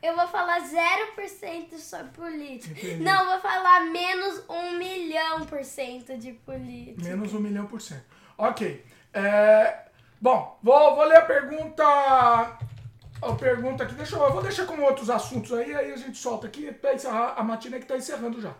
Eu 0.02 0.16
vou 0.16 0.26
falar 0.28 0.61
0% 0.61 1.78
sobre 1.78 2.12
política. 2.12 2.96
Não, 2.98 3.24
eu 3.24 3.30
vou 3.32 3.40
falar 3.40 3.85
menos 3.85 4.44
um 4.48 4.78
milhão 4.78 5.44
por 5.46 5.64
cento 5.64 6.16
de 6.16 6.32
política. 6.32 7.08
Menos 7.08 7.35
um 7.35 7.40
milhão 7.40 7.66
por 7.66 7.80
cento. 7.80 8.04
Ok. 8.37 8.85
É, 9.14 9.82
Bom, 10.22 10.56
vou, 10.62 10.94
vou 10.94 11.04
ler 11.04 11.16
a 11.16 11.22
pergunta. 11.22 11.82
A 11.85 13.32
pergunta 13.37 13.82
aqui. 13.82 13.94
Deixa 13.96 14.14
eu, 14.14 14.22
eu 14.22 14.32
vou 14.32 14.40
deixar 14.40 14.66
com 14.66 14.80
outros 14.80 15.11
assuntos 15.11 15.52
aí, 15.52 15.74
aí 15.74 15.92
a 15.92 15.96
gente 15.96 16.16
solta 16.16 16.46
aqui 16.46 16.70
pra 16.70 16.94
encerrar 16.94 17.35
a 17.37 17.42
matina 17.42 17.80
que 17.80 17.87
tá 17.87 17.96
encerrando 17.96 18.40
já. 18.40 18.54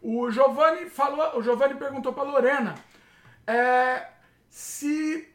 O 0.00 0.30
Giovanni 0.30 0.88
falou. 0.88 1.36
O 1.36 1.42
Giovanni 1.42 1.74
perguntou 1.74 2.12
pra 2.12 2.22
Lorena 2.22 2.76
é, 3.44 4.06
se. 4.48 5.29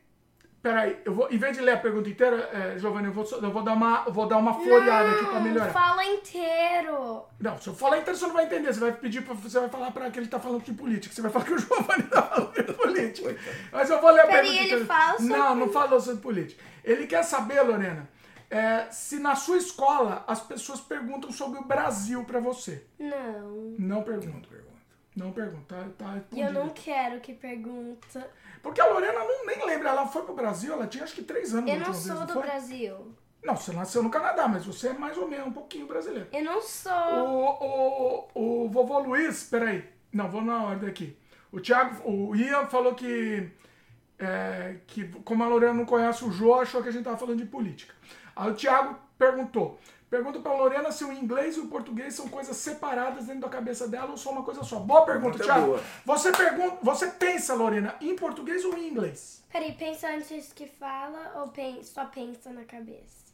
Peraí, 0.66 0.98
eu 1.06 1.14
vou, 1.14 1.32
em 1.32 1.38
vez 1.38 1.56
de 1.56 1.62
ler 1.62 1.74
a 1.74 1.78
pergunta 1.78 2.10
inteira, 2.10 2.50
é, 2.52 2.80
Giovanni, 2.80 3.06
eu 3.06 3.14
vou, 3.14 3.24
eu 3.24 3.52
vou 3.52 3.62
dar 3.62 3.74
uma, 3.74 4.02
vou 4.06 4.28
dar 4.28 4.38
uma 4.38 4.52
floreada 4.52 5.12
aqui 5.12 5.26
pra 5.26 5.40
melhorar. 5.40 5.72
fala 5.72 6.04
inteiro. 6.04 7.24
Não, 7.40 7.56
se 7.60 7.68
eu 7.68 7.76
falar 7.76 8.00
inteiro, 8.00 8.18
você 8.18 8.26
não 8.26 8.34
vai 8.34 8.46
entender. 8.46 8.74
Você 8.74 8.80
vai 8.80 8.92
pedir 8.92 9.24
pra, 9.24 9.36
você 9.36 9.60
vai 9.60 9.70
falar 9.70 9.92
pra 9.92 10.10
que 10.10 10.18
ele 10.18 10.28
tá 10.28 10.40
falando 10.40 10.64
de 10.64 10.74
política. 10.74 11.14
Você 11.14 11.22
vai 11.22 11.30
falar 11.30 11.46
que 11.46 11.54
o 11.54 11.60
Giovanni 11.60 12.02
tá 12.10 12.24
falando 12.24 12.52
de 12.66 12.74
política. 12.74 13.36
Mas 13.72 13.92
eu 13.92 14.02
vou 14.02 14.10
ler 14.10 14.22
a 14.22 14.26
Peraí, 14.26 14.42
pergunta. 14.42 14.64
ele 14.64 14.66
inteira. 14.66 14.86
fala 14.88 15.18
sobre 15.20 15.38
Não, 15.38 15.56
não 15.56 15.70
falou 15.70 16.02
sobre 16.02 16.22
política. 16.24 16.64
Ele 16.84 17.06
quer 17.06 17.22
saber, 17.22 17.62
Lorena, 17.62 18.10
é, 18.50 18.88
se 18.90 19.20
na 19.20 19.36
sua 19.36 19.58
escola 19.58 20.24
as 20.28 20.40
pessoas 20.40 20.82
perguntam 20.82 21.32
sobre 21.32 21.60
o 21.60 21.64
Brasil 21.64 22.24
pra 22.24 22.40
você. 22.40 22.88
Não. 22.98 23.76
Não 23.78 24.02
perguntam. 24.02 24.66
Não 25.16 25.32
pergunta, 25.32 25.76
tá, 25.98 26.06
tá 26.06 26.22
E 26.34 26.42
eu 26.42 26.52
não 26.52 26.70
quero 26.70 27.22
que 27.22 27.34
pergunta. 27.34 28.30
Porque 28.66 28.82
a 28.82 28.88
Lorena 28.88 29.20
não, 29.20 29.46
nem 29.46 29.64
lembra, 29.64 29.90
ela 29.90 30.08
foi 30.08 30.24
pro 30.24 30.34
Brasil, 30.34 30.74
ela 30.74 30.88
tinha 30.88 31.04
acho 31.04 31.14
que 31.14 31.22
três 31.22 31.54
anos. 31.54 31.70
Eu 31.70 31.80
não 31.80 31.86
última 31.92 32.16
vez, 32.16 32.18
sou 32.18 32.26
do 32.26 32.34
foi? 32.34 32.42
Brasil. 32.42 33.16
Não, 33.44 33.56
você 33.56 33.72
nasceu 33.72 34.02
no 34.02 34.10
Canadá, 34.10 34.48
mas 34.48 34.66
você 34.66 34.88
é 34.88 34.94
mais 34.94 35.16
ou 35.20 35.28
menos 35.28 35.46
um 35.46 35.52
pouquinho 35.52 35.86
brasileiro. 35.86 36.28
Eu 36.34 36.44
não 36.44 36.60
sou. 36.60 36.92
O, 36.92 38.28
o, 38.34 38.64
o 38.66 38.70
vovô 38.72 38.98
Luiz, 38.98 39.44
peraí. 39.44 39.88
Não, 40.12 40.32
vou 40.32 40.42
na 40.42 40.64
ordem 40.64 40.90
aqui. 40.90 41.16
O 41.52 41.60
Thiago, 41.60 42.10
o 42.10 42.36
Ian 42.36 42.66
falou 42.66 42.96
que, 42.96 43.52
é, 44.18 44.78
que 44.88 45.10
como 45.24 45.44
a 45.44 45.48
Lorena 45.48 45.76
não 45.76 45.86
conhece 45.86 46.26
o 46.26 46.32
Jô, 46.32 46.56
achou 46.56 46.82
que 46.82 46.90
a 46.90 46.92
gente 46.92 47.04
tava 47.04 47.18
falando 47.18 47.38
de 47.38 47.46
política. 47.46 47.94
Aí 48.36 48.50
o 48.50 48.56
Thiago 48.56 48.98
perguntou. 49.16 49.80
Pergunta 50.10 50.40
pra 50.40 50.54
Lorena 50.54 50.92
se 50.92 51.04
o 51.04 51.12
inglês 51.12 51.58
e 51.58 51.60
o 51.60 51.68
português 51.68 52.14
são 52.14 52.28
coisas 52.30 52.56
separadas 52.58 53.26
dentro 53.26 53.42
da 53.42 53.50
cabeça 53.50 53.88
dela 53.88 54.12
ou 54.12 54.18
só 54.18 54.32
uma 54.32 54.44
coisa 54.44 54.64
só. 54.64 54.80
Boa 54.80 55.04
pergunta, 55.04 55.40
Thiago. 55.44 55.66
boa. 55.66 55.82
Você 56.06 56.32
pergunta, 56.32 56.78
você 56.82 57.08
pensa, 57.08 57.54
Lorena, 57.56 57.96
em 58.00 58.16
português 58.16 58.64
ou 58.64 58.78
em 58.78 58.88
inglês? 58.90 59.44
Peraí, 59.52 59.74
pensa 59.74 60.08
antes 60.10 60.54
que 60.54 60.68
fala 60.68 61.34
ou 61.42 61.48
pen- 61.50 61.84
só 61.84 62.06
pensa 62.06 62.52
na 62.52 62.64
cabeça? 62.66 63.25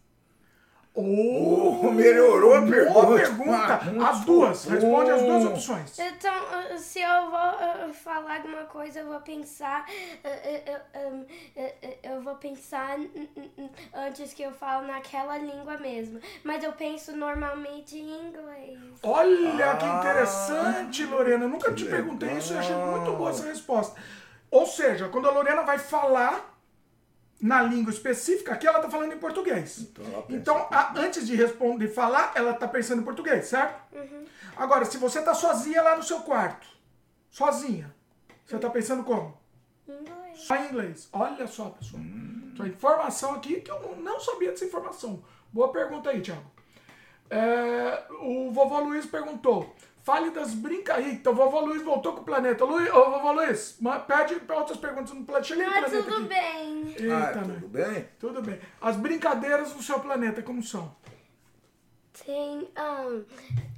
Oh, 0.93 1.89
melhorou 1.89 2.53
a 2.55 2.59
Boa 2.61 2.69
pergunta. 2.69 3.17
pergunta. 3.17 3.81
Ah, 4.01 4.09
As 4.09 4.25
duas. 4.25 4.65
Responde 4.65 5.11
as 5.11 5.21
duas 5.21 5.45
opções. 5.45 5.97
Então, 5.97 6.33
uh, 6.35 6.77
se 6.77 6.99
eu 7.01 7.29
vou 7.29 7.89
uh, 7.89 7.93
falar 7.93 8.35
alguma 8.37 8.63
coisa, 8.65 8.99
eu 8.99 9.07
vou 9.07 9.21
pensar. 9.21 9.85
uh, 9.85 11.07
uh, 11.07 11.07
uh, 11.07 11.21
uh, 11.21 11.63
uh, 11.63 11.97
eu 12.03 12.21
vou 12.21 12.35
pensar 12.35 12.97
antes 13.93 14.33
que 14.33 14.43
eu 14.43 14.51
falo 14.51 14.85
naquela 14.85 15.37
língua 15.37 15.77
mesmo. 15.77 16.19
Mas 16.43 16.61
eu 16.61 16.73
penso 16.73 17.15
normalmente 17.15 17.97
em 17.97 18.27
inglês. 18.27 18.77
Olha 19.01 19.77
que 19.77 19.85
Ah, 19.85 19.99
interessante, 19.99 21.05
Lorena. 21.05 21.45
Eu 21.45 21.49
nunca 21.49 21.71
te 21.73 21.85
que 21.85 21.89
perguntei 21.89 22.33
isso 22.33 22.53
e 22.53 22.57
achei 22.57 22.75
legal. 22.75 22.91
muito 22.99 23.13
boa 23.17 23.29
essa 23.29 23.47
resposta. 23.47 23.97
Ou 24.51 24.65
seja, 24.65 25.07
quando 25.07 25.29
a 25.29 25.31
Lorena 25.31 25.61
vai 25.63 25.77
falar 25.77 26.49
na 27.41 27.61
língua 27.63 27.91
específica, 27.91 28.53
aqui 28.53 28.67
ela 28.67 28.79
tá 28.79 28.89
falando 28.89 29.13
em 29.13 29.17
português. 29.17 29.79
Então 29.79 30.25
Então, 30.29 30.67
a- 30.71 30.93
antes 30.95 31.25
de 31.25 31.35
responder 31.35 31.87
falar, 31.87 32.31
ela 32.35 32.53
tá 32.53 32.67
pensando 32.67 33.01
em 33.01 33.05
português, 33.05 33.45
certo? 33.47 33.81
Agora, 34.55 34.85
se 34.85 34.97
você 34.97 35.21
tá 35.21 35.33
sozinha 35.33 35.81
lá 35.81 35.95
no 35.97 36.03
seu 36.03 36.19
quarto, 36.21 36.67
sozinha, 37.29 37.93
você 38.45 38.59
tá 38.59 38.69
pensando 38.69 39.03
como? 39.03 39.39
Inglês. 39.87 40.37
Só 40.39 40.55
em 40.55 40.65
inglês. 40.69 41.09
Olha 41.11 41.47
só, 41.47 41.69
pessoal. 41.69 42.03
Só 42.55 42.65
informação 42.65 43.33
aqui 43.35 43.61
que 43.61 43.71
eu 43.71 43.79
não- 43.81 43.95
não 43.95 44.19
sabia 44.19 44.51
dessa 44.51 44.65
informação. 44.65 45.23
Boa 45.51 45.71
pergunta 45.71 46.09
aí, 46.11 46.21
Thiago. 46.21 46.49
É, 47.29 48.03
o 48.21 48.51
vovô 48.51 48.79
Luiz 48.81 49.05
perguntou. 49.05 49.73
Fale 50.03 50.31
das 50.31 50.53
brincadeiras. 50.53 51.13
Eita, 51.13 51.29
o 51.29 51.35
vovô 51.35 51.59
Luiz 51.61 51.83
voltou 51.83 52.13
com 52.13 52.21
o 52.21 52.23
planeta. 52.25 52.65
Luiz, 52.65 52.91
ô, 52.91 53.11
vovô 53.11 53.31
Luiz, 53.33 53.77
pede 54.07 54.39
pra 54.41 54.57
outras 54.57 54.77
perguntas 54.77 55.13
no 55.13 55.23
planeta. 55.23 55.47
Chega 55.47 55.63
no 55.63 55.69
Não, 55.71 55.79
planeta 55.79 56.03
tudo 56.03 56.15
aqui. 56.17 56.27
bem. 56.27 56.87
Eita, 56.97 57.15
Ah, 57.15 57.35
né? 57.35 57.53
tudo 57.55 57.67
bem? 57.67 58.07
Tudo 58.19 58.41
bem. 58.41 58.59
As 58.81 58.95
brincadeiras 58.97 59.73
do 59.73 59.83
seu 59.83 59.99
planeta, 59.99 60.41
como 60.41 60.63
são? 60.63 60.95
Tem. 62.25 62.67
Um, 62.77 63.23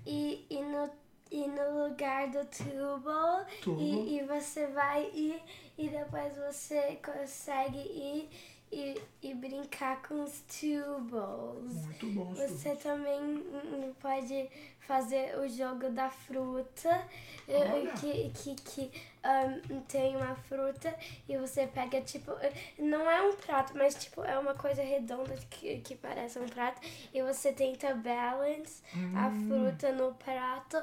e, 0.06 0.46
e, 0.50 0.62
no, 0.62 0.90
e 1.32 1.48
no 1.48 1.84
lugar 1.88 2.28
do 2.30 2.46
tubo. 2.46 3.46
Tubo. 3.62 3.82
E, 3.82 4.18
e 4.20 4.24
você 4.24 4.68
vai 4.68 5.04
ir 5.14 5.42
e 5.78 5.90
depois 5.90 6.34
você 6.38 7.00
consegue 7.04 7.78
ir 7.78 8.30
e, 8.74 9.02
e 9.22 9.34
brincar 9.36 10.02
com 10.02 10.24
os 10.24 10.42
tubos. 10.42 11.74
Muito 11.86 12.08
bom. 12.08 12.34
Você 12.34 12.76
também 12.76 13.20
hum, 13.22 13.94
pode 14.02 14.50
fazer 14.80 15.38
o 15.38 15.48
jogo 15.48 15.90
da 15.92 16.10
fruta, 16.10 17.08
eh, 17.48 17.72
Olha. 17.72 17.92
que, 17.94 18.30
que, 18.32 18.56
que 18.56 18.92
ahn, 19.24 19.82
tem 19.88 20.16
uma 20.16 20.36
fruta 20.36 20.94
e 21.30 21.38
você 21.38 21.68
pega, 21.68 22.02
tipo, 22.02 22.32
eh, 22.32 22.52
não 22.78 23.10
é 23.10 23.22
um 23.22 23.36
prato, 23.36 23.78
mas, 23.78 23.96
tipo, 23.96 24.24
é 24.24 24.38
uma 24.38 24.56
coisa 24.56 24.82
redonda 24.82 25.36
que, 25.50 25.80
que 25.80 25.96
parece 25.96 26.40
um 26.40 26.48
prato 26.48 26.82
e 27.14 27.22
você 27.22 27.54
tenta 27.54 27.94
balance 27.96 28.82
a 29.16 29.32
fruta 29.48 29.92
no 29.94 30.14
prato, 30.16 30.78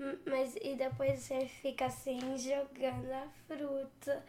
hum, 0.00 0.16
mas 0.26 0.56
e 0.56 0.74
depois 0.74 1.20
você 1.20 1.46
fica 1.46 1.86
assim 1.86 2.18
jogando 2.38 3.12
a 3.12 3.28
fruta. 3.46 4.24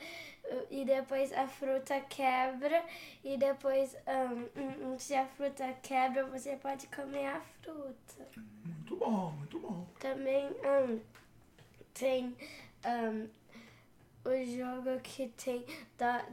E 0.70 0.86
depois 0.86 1.34
a 1.34 1.48
fruta 1.48 2.00
quebra 2.02 2.84
e 3.24 3.38
depois 3.38 3.96
hum, 4.08 4.98
se 5.00 5.16
a 5.16 5.26
fruta 5.26 5.74
quebra 5.82 6.26
você 6.26 6.56
pode 6.58 6.88
comer 6.88 7.28
a 7.28 7.42
fruta. 7.62 8.28
Muito 8.66 8.96
bom, 8.96 9.32
muito 9.32 9.60
bom. 9.60 9.88
Também 10.00 10.48
ahn, 10.64 11.00
tem 11.94 12.36
ahn, 12.84 13.28
o 14.24 14.46
jogo 14.46 15.00
que 15.02 15.30
tem 15.30 15.66
da, 15.98 16.26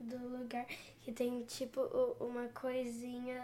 do 0.00 0.38
lugar 0.38 0.66
que 1.02 1.12
tem 1.12 1.42
tipo 1.44 1.80
uma 2.20 2.48
coisinha, 2.48 3.42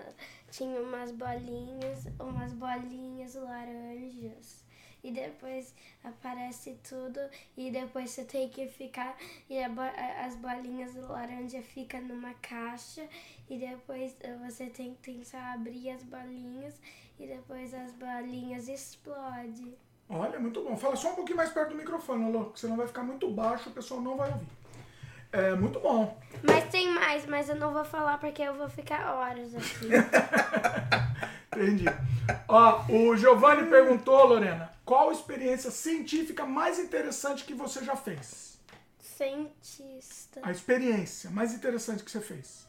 tinha 0.51 0.81
umas 0.81 1.11
bolinhas, 1.11 2.07
umas 2.21 2.53
bolinhas 2.53 3.35
laranjas. 3.35 4.66
E 5.07 5.13
depois 5.13 5.73
aparece 6.03 6.77
tudo 6.83 7.21
e 7.57 7.71
depois 7.71 8.11
você 8.11 8.25
tem 8.25 8.49
que 8.49 8.67
ficar 8.67 9.15
e 9.49 9.57
bo- 9.69 9.81
as 10.27 10.35
bolinhas 10.35 10.97
laranja 10.97 11.63
ficam 11.63 12.01
numa 12.01 12.35
caixa 12.43 13.05
e 13.49 13.57
depois 13.57 14.17
eh, 14.21 14.35
você 14.45 14.67
tem 14.67 14.95
que 14.95 15.13
tentar 15.13 15.53
abrir 15.53 15.91
as 15.91 16.03
bolinhas 16.03 16.75
e 17.21 17.27
depois 17.29 17.73
as 17.73 17.93
bolinhas 17.93 18.69
explodem. 18.69 19.77
Olha, 20.09 20.41
muito 20.41 20.61
bom. 20.65 20.77
Fala 20.77 20.97
só 20.97 21.13
um 21.13 21.15
pouquinho 21.15 21.37
mais 21.37 21.51
perto 21.51 21.69
do 21.71 21.77
microfone, 21.77 22.25
Alô, 22.25 22.47
que 22.47 22.59
senão 22.59 22.77
vai 22.77 22.89
ficar 22.89 23.05
muito 23.05 23.31
baixo, 23.31 23.71
o 23.71 23.73
pessoal 23.73 24.01
não 24.01 24.17
vai 24.17 24.29
ouvir. 24.33 24.47
É 25.33 25.55
muito 25.55 25.79
bom. 25.79 26.19
Mas 26.43 26.65
tem 26.69 26.89
mais, 26.93 27.27
mas 27.27 27.49
eu 27.49 27.55
não 27.55 27.73
vou 27.73 27.85
falar 27.85 28.19
porque 28.19 28.43
eu 28.43 28.55
vou 28.55 28.69
ficar 28.69 29.15
horas 29.15 29.55
aqui. 29.55 29.87
Entendi. 31.55 31.85
Ó, 32.49 32.85
o 32.89 33.17
Giovanni 33.17 33.69
perguntou, 33.69 34.27
Lorena, 34.27 34.73
qual 34.87 35.11
experiência 35.13 35.71
científica 35.71 36.47
mais 36.47 36.79
interessante 36.79 37.45
que 37.45 37.53
você 37.53 37.85
já 37.85 37.97
fez? 37.97 38.59
Cientista. 39.01 40.41
A 40.43 40.51
experiência 40.53 41.29
mais 41.31 41.53
interessante 41.53 42.05
que 42.05 42.11
você 42.11 42.21
fez. 42.21 42.67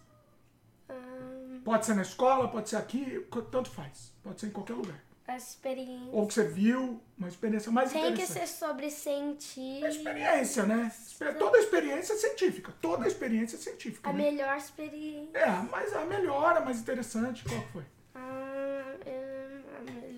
Ahn, 0.89 1.62
Pode 1.63 1.86
ser 1.86 1.93
na 1.95 2.01
escola, 2.01 2.47
pode 2.49 2.69
ser 2.69 2.77
aqui, 2.77 3.23
tanto 3.51 3.69
faz. 3.69 4.12
Pode 4.23 4.39
ser 4.41 4.47
em 4.47 4.51
qualquer 4.51 4.73
lugar. 4.73 4.99
a 5.27 5.36
experiência. 5.36 6.10
Ou 6.12 6.25
que 6.25 6.34
você 6.34 6.45
viu, 6.47 7.01
uma 7.17 7.27
experiência 7.27 7.69
mais 7.71 7.91
Tem 7.91 8.01
que 8.01 8.08
interessante. 8.23 8.47
ser 8.47 8.65
sobre 8.65 8.89
científica. 8.89 9.86
É 9.86 9.89
experiência, 9.89 10.63
né? 10.65 10.91
Toda 11.38 11.58
experiência 11.60 12.13
é 12.13 12.15
científica. 12.15 12.73
Toda 12.82 13.06
experiência 13.08 13.58
é 13.58 13.60
científica. 13.60 14.10
A 14.10 14.13
né? 14.13 14.23
melhor 14.23 14.58
experiência. 14.58 15.38
É, 15.38 15.51
mas 15.69 15.93
a 15.93 16.06
melhor, 16.06 16.56
a 16.58 16.62
mais 16.62 16.80
interessante, 16.80 17.43
qual 17.43 17.62
que 17.62 17.71
foi? 17.73 17.84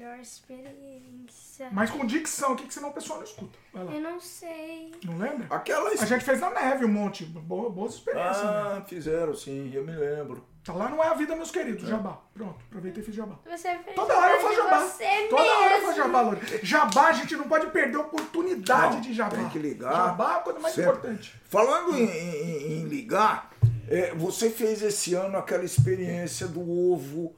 Melhor 0.10 0.20
experiência. 0.22 1.70
Mas 1.72 1.92
com 1.92 2.04
dicção 2.06 2.54
aqui, 2.54 2.66
que 2.66 2.74
senão 2.74 2.90
o 2.90 2.94
pessoal 2.94 3.20
não 3.20 3.26
escuta. 3.26 3.58
Vai 3.72 3.84
lá. 3.84 3.92
Eu 3.94 4.02
não 4.02 4.20
sei. 4.20 4.92
Não 5.06 5.18
lembra? 5.18 5.46
Aquela 5.56 5.90
A 5.92 5.96
gente 6.06 6.24
fez 6.26 6.40
na 6.40 6.50
neve 6.50 6.86
um 6.86 6.90
monte. 6.90 7.26
Boa, 7.26 7.70
boas 7.70 7.94
experiências, 7.94 8.44
né? 8.44 8.78
Ah, 8.80 8.84
fizeram 8.88 9.36
sim, 9.36 9.72
eu 9.74 9.86
me 9.86 9.92
lembro. 9.96 10.44
Tá 10.64 10.74
lá 10.74 10.90
não 10.90 11.04
é 11.04 11.08
a 11.08 11.14
vida, 11.14 11.36
meus 11.36 11.52
queridos. 11.52 11.88
Jabá. 11.88 12.20
Pronto, 12.34 12.60
aproveitei 12.68 13.02
e 13.02 13.06
fiz 13.06 13.16
jabá. 13.16 13.36
Você 13.46 13.78
fez 13.80 13.96
Toda 13.96 14.18
hora 14.18 14.34
eu 14.34 14.42
faço 14.42 14.56
jabá. 14.56 14.80
Você 14.82 15.28
Toda 15.30 15.42
hora 15.44 15.64
eu 15.64 15.70
mesmo. 15.72 15.86
faço 15.88 15.98
jabá, 15.98 16.22
Lore. 16.22 16.60
Jabá, 16.64 17.08
a 17.08 17.14
gente 17.14 17.36
não 17.36 17.48
pode 17.48 17.68
perder 17.68 17.98
a 17.98 18.02
oportunidade 18.02 18.96
Não, 18.96 19.02
de 19.02 19.14
jabá. 19.14 19.36
tem 19.38 19.50
que 19.50 19.60
ligar. 19.60 19.94
Jabá 19.94 20.34
é 20.34 20.36
a 20.36 20.40
coisa 20.40 20.60
mais 20.60 20.76
Sempre. 20.76 20.90
importante. 20.92 21.42
Falando 21.46 21.96
em, 21.98 22.04
em- 22.04 22.72
em 22.82 22.84
ligar, 22.86 23.49
é, 23.90 24.14
você 24.16 24.50
fez 24.50 24.82
esse 24.82 25.14
ano 25.14 25.38
aquela 25.38 25.64
experiência 25.64 26.48
do 26.48 26.62
ovo, 26.62 27.36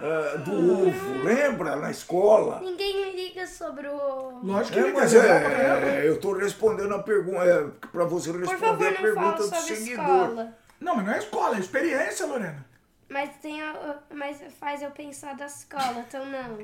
é, 0.00 0.38
do 0.38 0.52
ovo, 0.86 1.22
lembra? 1.24 1.76
Na 1.76 1.90
escola. 1.90 2.60
Ninguém 2.60 3.06
me 3.06 3.12
liga 3.24 3.46
sobre 3.46 3.88
o. 3.88 4.40
Lógico 4.42 4.74
que 4.74 4.80
É, 4.80 4.92
mas 4.92 5.14
é 5.14 6.02
é, 6.02 6.08
eu 6.08 6.14
estou 6.16 6.36
respondendo 6.36 6.94
a 6.94 7.02
pergunta, 7.02 7.44
é, 7.44 7.66
para 7.88 8.04
você 8.04 8.30
Por 8.30 8.40
responder 8.40 8.66
favor, 8.66 8.86
a 8.86 8.90
não 8.90 9.00
pergunta 9.02 9.22
fala 9.24 9.36
do 9.36 9.42
sobre 9.44 9.76
seguidor. 9.76 10.04
escola. 10.04 10.58
Não, 10.80 10.96
mas 10.96 11.06
não 11.06 11.12
é 11.14 11.18
escola, 11.18 11.56
é 11.56 11.60
experiência, 11.60 12.26
Lorena. 12.26 12.66
Mas, 13.08 13.30
tem 13.40 13.62
a, 13.62 13.98
mas 14.12 14.38
faz 14.58 14.82
eu 14.82 14.90
pensar 14.90 15.34
da 15.34 15.46
escola, 15.46 16.04
então 16.06 16.24
não. 16.26 16.58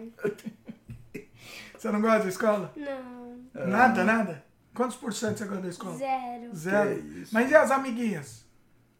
Você 1.76 1.90
não 1.90 2.00
gosta 2.00 2.24
da 2.24 2.28
escola? 2.28 2.72
Não. 2.76 3.66
Nada, 3.66 4.04
nada? 4.04 4.44
Quantos 4.74 4.96
por 4.96 5.12
cento 5.12 5.38
você 5.38 5.44
gosta 5.46 5.62
da 5.62 5.68
escola? 5.68 5.96
Zero. 5.96 6.54
Zero. 6.54 7.04
Mas 7.32 7.50
e 7.50 7.54
as 7.54 7.70
amiguinhas? 7.70 8.44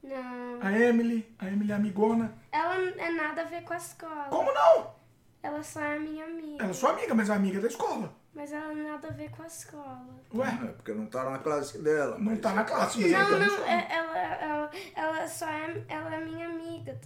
Não. 0.03 0.61
A 0.63 0.73
Emily, 0.73 1.35
a 1.39 1.47
Emily 1.49 1.73
é 1.73 1.75
amigona. 1.75 2.33
Ela 2.53 2.77
não 2.79 3.03
é 3.05 3.11
nada 3.13 3.43
a 3.43 3.45
ver 3.45 3.63
com 3.63 3.75
a 3.75 3.77
escola. 3.77 4.25
Como 4.31 4.53
não? 4.53 4.95
Ela 5.43 5.63
só 5.63 5.81
é 5.81 5.99
minha 5.99 6.25
amiga. 6.25 6.63
Ela 6.63 6.71
é 6.71 6.75
sua 6.75 6.91
amiga, 6.93 7.15
mas 7.15 7.29
é 7.31 7.35
amiga 7.35 7.61
da 7.61 7.69
escola. 7.69 8.13
Mas 8.35 8.53
ela 8.53 8.73
não 8.73 8.85
nada 8.93 9.09
a 9.09 9.11
ver 9.13 9.31
com 9.31 9.43
a 9.43 9.47
escola. 9.47 10.07
Ué, 10.35 10.47
É, 10.49 10.67
porque 10.69 10.93
não 10.95 11.07
tá 11.07 11.29
na 11.29 11.39
classe 11.39 11.79
dela. 11.83 12.17
Não 12.19 12.37
tá 12.37 12.53
na 12.53 12.63
é 12.63 12.65
classe, 12.65 12.99
amiga. 13.03 13.19
mas 13.19 13.29
Não, 13.31 13.39
da 13.39 13.45
não, 13.47 13.53
escola. 13.55 13.71
é- 13.73 13.89
ela, 13.93 14.19
ela, 14.19 14.71
ela 14.95 15.29
só 15.29 15.49
é, 15.49 15.85
ela 15.89 16.15
é 16.15 16.25
minha 16.25 16.47
amiga. 16.49 17.01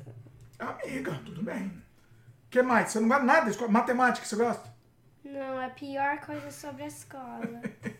amiga, 0.59 1.20
tudo 1.24 1.42
bem. 1.42 1.66
O 1.68 2.50
que 2.50 2.62
mais? 2.62 2.90
Você 2.90 3.00
não 3.00 3.09
gosta 3.09 3.24
nada 3.24 3.40
da 3.46 3.50
escola? 3.50 3.70
Matemática, 3.70 4.26
você 4.26 4.37
gosta? 4.37 4.74
Não, 5.24 5.61
é 5.61 5.66
a 5.66 5.70
pior 5.70 6.18
coisa 6.20 6.50
sobre 6.50 6.83
a 6.85 6.87
escola. 6.87 7.40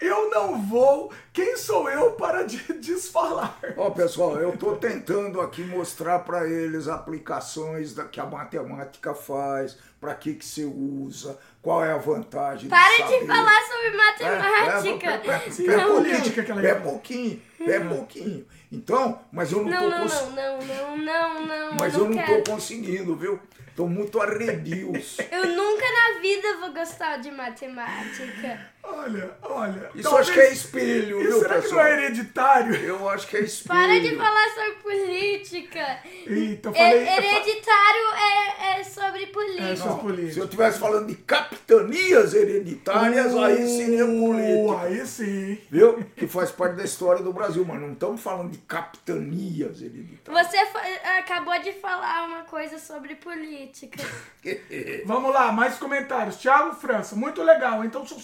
Eu 0.00 0.30
não 0.30 0.62
vou. 0.66 1.12
Quem 1.32 1.56
sou 1.56 1.88
eu 1.88 2.12
para 2.12 2.42
de 2.42 2.58
desfalar? 2.80 3.58
Ó, 3.76 3.90
pessoal, 3.90 4.36
eu 4.36 4.56
tô 4.56 4.76
tentando 4.76 5.40
aqui 5.40 5.62
mostrar 5.62 6.18
para 6.20 6.46
eles 6.48 6.86
aplicações 6.88 7.94
da, 7.94 8.04
que 8.04 8.20
a 8.20 8.26
matemática 8.26 9.14
faz, 9.14 9.76
para 10.00 10.14
que 10.14 10.34
que 10.34 10.44
você 10.44 10.64
usa, 10.64 11.38
qual 11.62 11.84
é 11.84 11.92
a 11.92 11.96
vantagem 11.96 12.68
Para 12.68 12.88
de 12.88 12.96
saber. 12.98 13.20
de 13.20 13.26
falar 13.26 13.60
sobre 13.62 13.86
É, 13.86 13.90
matemática! 13.96 15.06
é, 15.06 15.70
é, 15.70 15.74
É 15.74 15.80
é 15.80 15.84
política 15.86 16.42
pouquinho, 16.42 16.44
que 16.44 16.50
ela 16.52 16.66
é 16.66 16.74
pouquinho, 16.74 17.42
é 17.60 17.80
pouquinho. 17.80 18.46
Então, 18.70 19.20
mas 19.32 19.52
eu 19.52 19.62
não, 19.64 19.70
Não, 19.70 19.80
tô 19.82 19.88
não, 19.88 20.00
cons- 20.02 20.34
não, 20.34 20.58
não, 20.58 20.96
não, 20.98 21.46
não, 21.46 21.46
não. 21.46 21.76
Mas 21.80 21.94
eu 21.94 22.00
eu 22.00 22.08
não 22.10 22.16
não 22.16 22.24
quero. 22.24 22.42
tô 22.42 22.52
conseguindo, 22.52 23.16
viu? 23.16 23.40
Tô 23.74 23.86
muito 23.86 24.20
arrebios. 24.20 25.18
Eu 25.30 25.46
nunca 25.46 25.84
na 25.84 26.20
vida 26.20 26.56
vou 26.60 26.72
gostar 26.72 27.18
de 27.18 27.30
matemática. 27.30 28.70
Olha, 28.88 29.30
olha. 29.42 29.90
Isso 29.94 30.02
talvez- 30.04 30.28
acho 30.28 30.32
que 30.32 30.40
é 30.40 30.52
espelho, 30.52 31.20
Isso 31.20 31.30
viu, 31.30 31.38
será 31.40 31.48
que 31.48 31.54
não 31.54 31.62
pessoal? 31.62 31.86
é 31.86 31.92
hereditário? 32.04 32.74
Eu 32.76 33.08
acho 33.08 33.26
que 33.28 33.36
é 33.36 33.40
espelho. 33.40 33.78
Para 33.80 34.00
de 34.00 34.16
falar 34.16 34.48
sobre 34.54 34.72
política. 34.82 35.98
Eita, 36.26 36.68
eu 36.68 36.74
É- 36.74 36.90
falei. 36.90 37.08
hereditário 37.08 38.06
é, 38.16 38.80
é 38.80 38.84
sobre 38.84 39.26
política. 39.26 39.62
É 39.68 39.76
sobre 39.76 39.94
Se 39.94 40.00
política. 40.00 40.40
eu 40.40 40.44
estivesse 40.44 40.78
falando 40.78 41.06
de 41.06 41.14
capitanias 41.16 42.34
hereditárias, 42.34 43.34
aí 43.36 43.68
seria 43.76 44.06
Uh, 44.06 44.20
política. 44.20 44.82
Aí 44.86 45.06
sim. 45.06 45.58
Viu? 45.70 46.04
Que 46.16 46.26
faz 46.26 46.50
parte 46.50 46.76
da 46.76 46.84
história 46.84 47.22
do 47.22 47.32
Brasil, 47.32 47.64
mas 47.64 47.80
não 47.80 47.92
estamos 47.92 48.20
falando 48.20 48.50
de 48.50 48.58
capitanias 48.58 49.80
hereditárias. 49.82 50.46
Você 50.48 50.56
acabou 51.18 51.58
de 51.60 51.72
falar 51.72 52.26
uma 52.26 52.42
coisa 52.42 52.78
sobre 52.78 53.14
política. 53.16 54.02
Vamos 55.04 55.32
lá, 55.32 55.50
mais 55.52 55.76
comentários. 55.76 56.36
Thiago 56.36 56.74
França, 56.74 57.14
muito 57.16 57.42
legal. 57.42 57.84
Então 57.84 58.06
são 58.06 58.18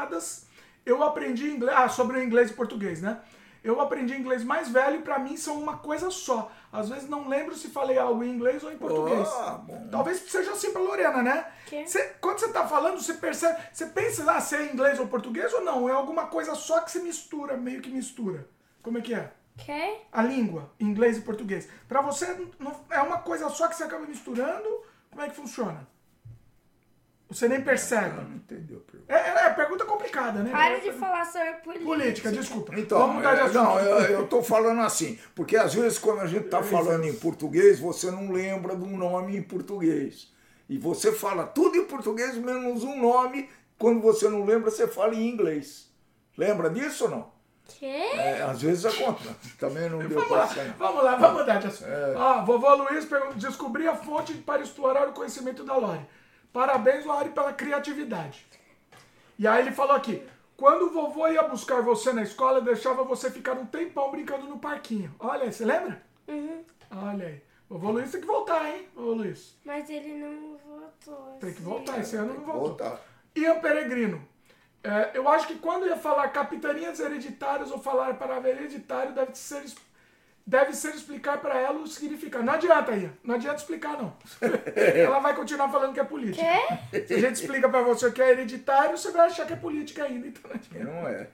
separadas. 0.00 0.46
Eu 0.84 1.02
aprendi 1.02 1.48
inglês. 1.50 1.76
Ah, 1.76 1.88
sobre 1.88 2.18
o 2.18 2.22
inglês 2.22 2.50
e 2.50 2.54
português, 2.54 3.00
né? 3.02 3.20
Eu 3.64 3.80
aprendi 3.80 4.14
inglês 4.14 4.44
mais 4.44 4.68
velho 4.68 5.00
e 5.00 5.02
pra 5.02 5.18
mim 5.18 5.36
são 5.36 5.60
uma 5.60 5.78
coisa 5.78 6.08
só. 6.08 6.52
Às 6.72 6.88
vezes 6.88 7.08
não 7.08 7.28
lembro 7.28 7.56
se 7.56 7.68
falei 7.68 7.98
algo 7.98 8.22
em 8.22 8.30
inglês 8.30 8.62
ou 8.62 8.70
em 8.70 8.78
português. 8.78 9.28
Bom. 9.66 9.88
Talvez 9.90 10.18
seja 10.30 10.52
assim 10.52 10.70
pra 10.70 10.80
Lorena, 10.80 11.20
né? 11.20 11.46
Cê- 11.88 12.14
quando 12.20 12.38
você 12.38 12.52
tá 12.52 12.68
falando, 12.68 13.00
você 13.02 13.14
percebe. 13.14 13.60
Você 13.72 13.86
pensa, 13.86 14.30
ah, 14.30 14.40
se 14.40 14.54
é 14.54 14.72
inglês 14.72 15.00
ou 15.00 15.08
português 15.08 15.52
ou 15.52 15.62
não? 15.64 15.88
É 15.88 15.92
alguma 15.92 16.26
coisa 16.28 16.54
só 16.54 16.80
que 16.80 16.92
se 16.92 17.00
mistura, 17.00 17.56
meio 17.56 17.80
que 17.82 17.90
mistura. 17.90 18.48
Como 18.82 18.98
é 18.98 19.00
que 19.00 19.12
é? 19.14 19.32
Ok? 19.58 20.02
A 20.12 20.22
língua, 20.22 20.70
inglês 20.78 21.16
e 21.16 21.22
português. 21.22 21.68
Pra 21.88 22.00
você, 22.02 22.26
não- 22.60 22.84
é 22.90 23.00
uma 23.00 23.18
coisa 23.18 23.48
só 23.48 23.66
que 23.66 23.74
você 23.74 23.82
acaba 23.82 24.06
misturando? 24.06 24.68
Como 25.10 25.22
é 25.22 25.28
que 25.28 25.34
funciona? 25.34 25.88
Você 27.28 27.48
nem 27.48 27.60
percebe. 27.60 28.20
Não 28.22 28.36
entendeu 28.36 28.78
a 28.78 28.90
pergunta. 28.90 29.12
É, 29.12 29.16
é, 29.16 29.46
é 29.46 29.50
pergunta 29.50 29.84
complicada, 29.84 30.42
né? 30.42 30.50
Para 30.50 30.78
de 30.78 30.92
falar 30.92 31.24
sobre 31.24 31.52
política. 31.54 31.84
Política, 31.84 32.32
desculpa. 32.32 32.78
Então, 32.78 32.98
Vamos 32.98 33.16
mudar 33.16 33.34
de 33.34 33.40
é, 33.40 33.42
assunto. 33.44 33.54
não, 33.56 33.78
eu, 33.80 33.98
eu 34.20 34.26
tô 34.28 34.42
falando 34.42 34.80
assim, 34.82 35.18
porque 35.34 35.56
às 35.56 35.74
vezes 35.74 35.98
quando 35.98 36.20
a 36.20 36.26
gente 36.26 36.48
tá 36.48 36.62
falando 36.62 37.04
em 37.04 37.14
português, 37.14 37.80
você 37.80 38.10
não 38.10 38.30
lembra 38.30 38.76
de 38.76 38.84
um 38.84 38.96
nome 38.96 39.36
em 39.36 39.42
português. 39.42 40.32
E 40.68 40.78
você 40.78 41.12
fala 41.12 41.44
tudo 41.44 41.76
em 41.76 41.84
português, 41.84 42.36
menos 42.36 42.82
um 42.84 43.00
nome, 43.00 43.48
quando 43.78 44.00
você 44.00 44.28
não 44.28 44.44
lembra, 44.44 44.70
você 44.70 44.86
fala 44.86 45.14
em 45.14 45.28
inglês. 45.28 45.90
Lembra 46.36 46.70
disso 46.70 47.04
ou 47.04 47.10
não? 47.10 47.36
Quê? 47.68 47.86
É, 47.86 48.42
às 48.42 48.62
vezes 48.62 48.86
acontece. 48.86 49.56
Também 49.58 49.88
não 49.90 49.98
deu 49.98 50.10
Vamos 50.10 50.28
pra 50.28 50.36
lá, 50.38 50.46
ser. 50.46 50.72
vamos 50.78 51.02
lá, 51.02 51.16
vamos 51.16 51.40
mudar 51.40 51.58
de 51.58 51.66
assunto. 51.66 51.88
É. 51.88 52.14
Ó, 52.16 52.44
vovô 52.44 52.74
Luiz 52.76 53.04
pergunta, 53.04 53.34
descobri 53.34 53.88
a 53.88 53.96
fonte 53.96 54.34
para 54.34 54.62
explorar 54.62 55.08
o 55.08 55.12
conhecimento 55.12 55.64
da 55.64 55.76
Lore. 55.76 56.00
Parabéns, 56.56 57.04
Lore, 57.04 57.28
pela 57.28 57.52
criatividade. 57.52 58.46
E 59.38 59.46
aí 59.46 59.60
ele 59.60 59.72
falou 59.72 59.94
aqui, 59.94 60.26
quando 60.56 60.86
o 60.86 60.90
vovô 60.90 61.28
ia 61.28 61.42
buscar 61.42 61.82
você 61.82 62.14
na 62.14 62.22
escola, 62.22 62.62
deixava 62.62 63.04
você 63.04 63.30
ficar 63.30 63.52
um 63.52 63.66
tempão 63.66 64.10
brincando 64.10 64.46
no 64.46 64.58
parquinho. 64.58 65.14
Olha 65.18 65.42
aí, 65.42 65.52
você 65.52 65.66
lembra? 65.66 66.00
Uhum. 66.26 66.64
Olha 66.90 67.26
aí. 67.26 67.42
Vovô 67.68 67.90
Luiz 67.90 68.10
tem 68.10 68.22
que 68.22 68.26
voltar, 68.26 68.70
hein, 68.70 68.88
vovô 68.94 69.12
Luiz? 69.12 69.54
Mas 69.66 69.90
ele 69.90 70.14
não 70.14 70.56
votou. 70.56 71.36
Tem 71.38 71.52
que 71.52 71.58
assim. 71.58 71.62
voltar, 71.62 72.00
esse 72.00 72.16
ano 72.16 72.32
não 72.32 72.40
voltou. 72.40 72.68
Voltar. 72.68 73.00
Ian 73.34 73.60
Peregrino. 73.60 74.26
É, 74.82 75.10
eu 75.12 75.28
acho 75.28 75.48
que 75.48 75.58
quando 75.58 75.86
ia 75.86 75.98
falar 75.98 76.28
capitanias 76.28 76.98
hereditárias 77.00 77.70
ou 77.70 77.78
falar 77.78 78.14
palavra 78.14 78.48
hereditário, 78.48 79.12
deve 79.12 79.34
ser, 79.34 79.62
deve 80.46 80.72
ser 80.74 80.94
explicar 80.94 81.38
para 81.38 81.58
ela 81.58 81.80
o 81.80 81.86
significado. 81.86 82.44
Não 82.44 82.52
adianta, 82.52 82.92
Ian. 82.92 83.12
Não 83.24 83.34
adianta 83.34 83.56
explicar, 83.56 83.98
não. 83.98 84.16
ela 84.94 85.18
vai 85.18 85.34
continuar 85.34 85.68
falando 85.68 85.92
que 85.92 86.00
é 86.00 86.04
política. 86.04 86.44
Quê? 86.90 87.04
Se 87.06 87.14
a 87.14 87.18
gente 87.18 87.34
explica 87.42 87.68
para 87.68 87.82
você 87.82 88.10
que 88.12 88.22
é 88.22 88.30
hereditário, 88.30 88.96
você 88.96 89.10
vai 89.10 89.26
achar 89.26 89.46
que 89.46 89.54
é 89.54 89.56
política 89.56 90.04
ainda. 90.04 90.28
Então 90.28 90.42
não 90.48 90.56
adianta. 90.56 90.84
não 90.84 91.08
é. 91.08 91.28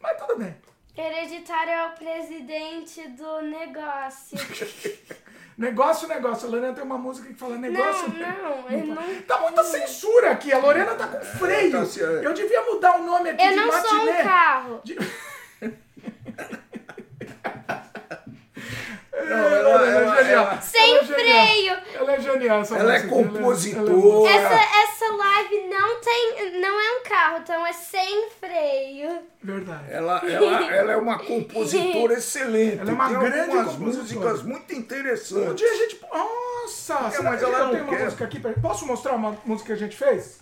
Mas 0.00 0.18
tudo 0.18 0.36
bem. 0.38 0.56
Hereditário 0.96 1.72
é 1.72 1.86
o 1.86 1.90
presidente 1.92 3.08
do 3.08 3.42
negócio. 3.42 4.38
Negócio, 5.56 6.08
negócio. 6.08 6.48
A 6.48 6.50
Lorena 6.50 6.72
tem 6.72 6.82
uma 6.82 6.96
música 6.96 7.28
que 7.28 7.34
fala 7.34 7.56
negócio. 7.58 8.08
não, 8.08 8.70
eu 8.70 8.86
não. 8.86 9.22
Tá 9.22 9.38
muita 9.38 9.62
censura 9.62 10.30
aqui. 10.30 10.50
A 10.50 10.58
Lorena 10.58 10.94
tá 10.94 11.06
com 11.06 11.20
freio. 11.20 11.70
Tá 11.70 11.78
Eu 12.22 12.32
devia 12.32 12.62
mudar 12.62 12.98
o 12.98 13.04
nome 13.04 13.30
aqui 13.30 13.44
Eu 13.44 13.50
de 13.50 13.56
não 13.56 13.70
sou 13.70 14.02
um 14.02 14.22
carro. 14.24 14.80
De- 14.82 14.96
Não, 19.12 19.20
ela, 19.20 19.58
ela- 19.58 19.86
é 19.86 20.02
ela- 20.04 20.22
genial. 20.22 20.44
ela- 20.46 20.60
Sem 20.62 20.90
Ela 20.96 21.00
é 21.00 21.04
genial. 21.04 21.46
freio. 21.46 21.76
Ela 21.94 22.12
é 22.14 22.20
genial, 22.20 22.60
essa 22.62 22.76
Ela 22.78 22.94
é 22.96 23.02
compositora. 23.06 23.92
é- 23.92 24.36
Essa, 24.36 25.04
essa 25.04 25.12
live 25.16 25.68
não 25.68 26.00
tem. 26.00 26.60
Não 26.60 26.80
é 26.80 26.98
um 26.98 27.02
carro, 27.02 27.38
então 27.42 27.66
é 27.66 27.72
sem 27.74 28.28
freio. 28.40 29.20
Verdade. 29.42 29.84
Ela, 29.90 30.22
ela, 30.26 30.64
ela 30.74 30.92
é 30.92 30.96
uma 30.96 31.18
compositora 31.18 32.14
excelente. 32.14 32.80
Ela 32.80 32.90
é 32.90 32.94
uma 32.94 33.08
Tem 33.08 33.18
grande 33.18 33.78
músicas 33.78 34.42
muito 34.42 34.72
Um 34.74 34.78
interessantes. 34.78 35.56
dia 35.56 35.70
a 35.70 35.74
gente. 35.76 36.00
Nossa! 36.10 37.10
será 37.10 37.22
mas 37.30 37.42
ela 37.42 37.58
eu 37.58 37.64
não 37.66 37.70
tenho 37.72 37.84
uma 37.84 37.96
quer. 37.96 38.04
música 38.04 38.24
aqui? 38.24 38.40
pra- 38.40 38.52
Posso 38.62 38.86
mostrar 38.86 39.12
uma 39.12 39.36
música 39.44 39.66
que 39.68 39.72
a 39.72 39.76
gente 39.76 39.96
fez? 39.96 40.38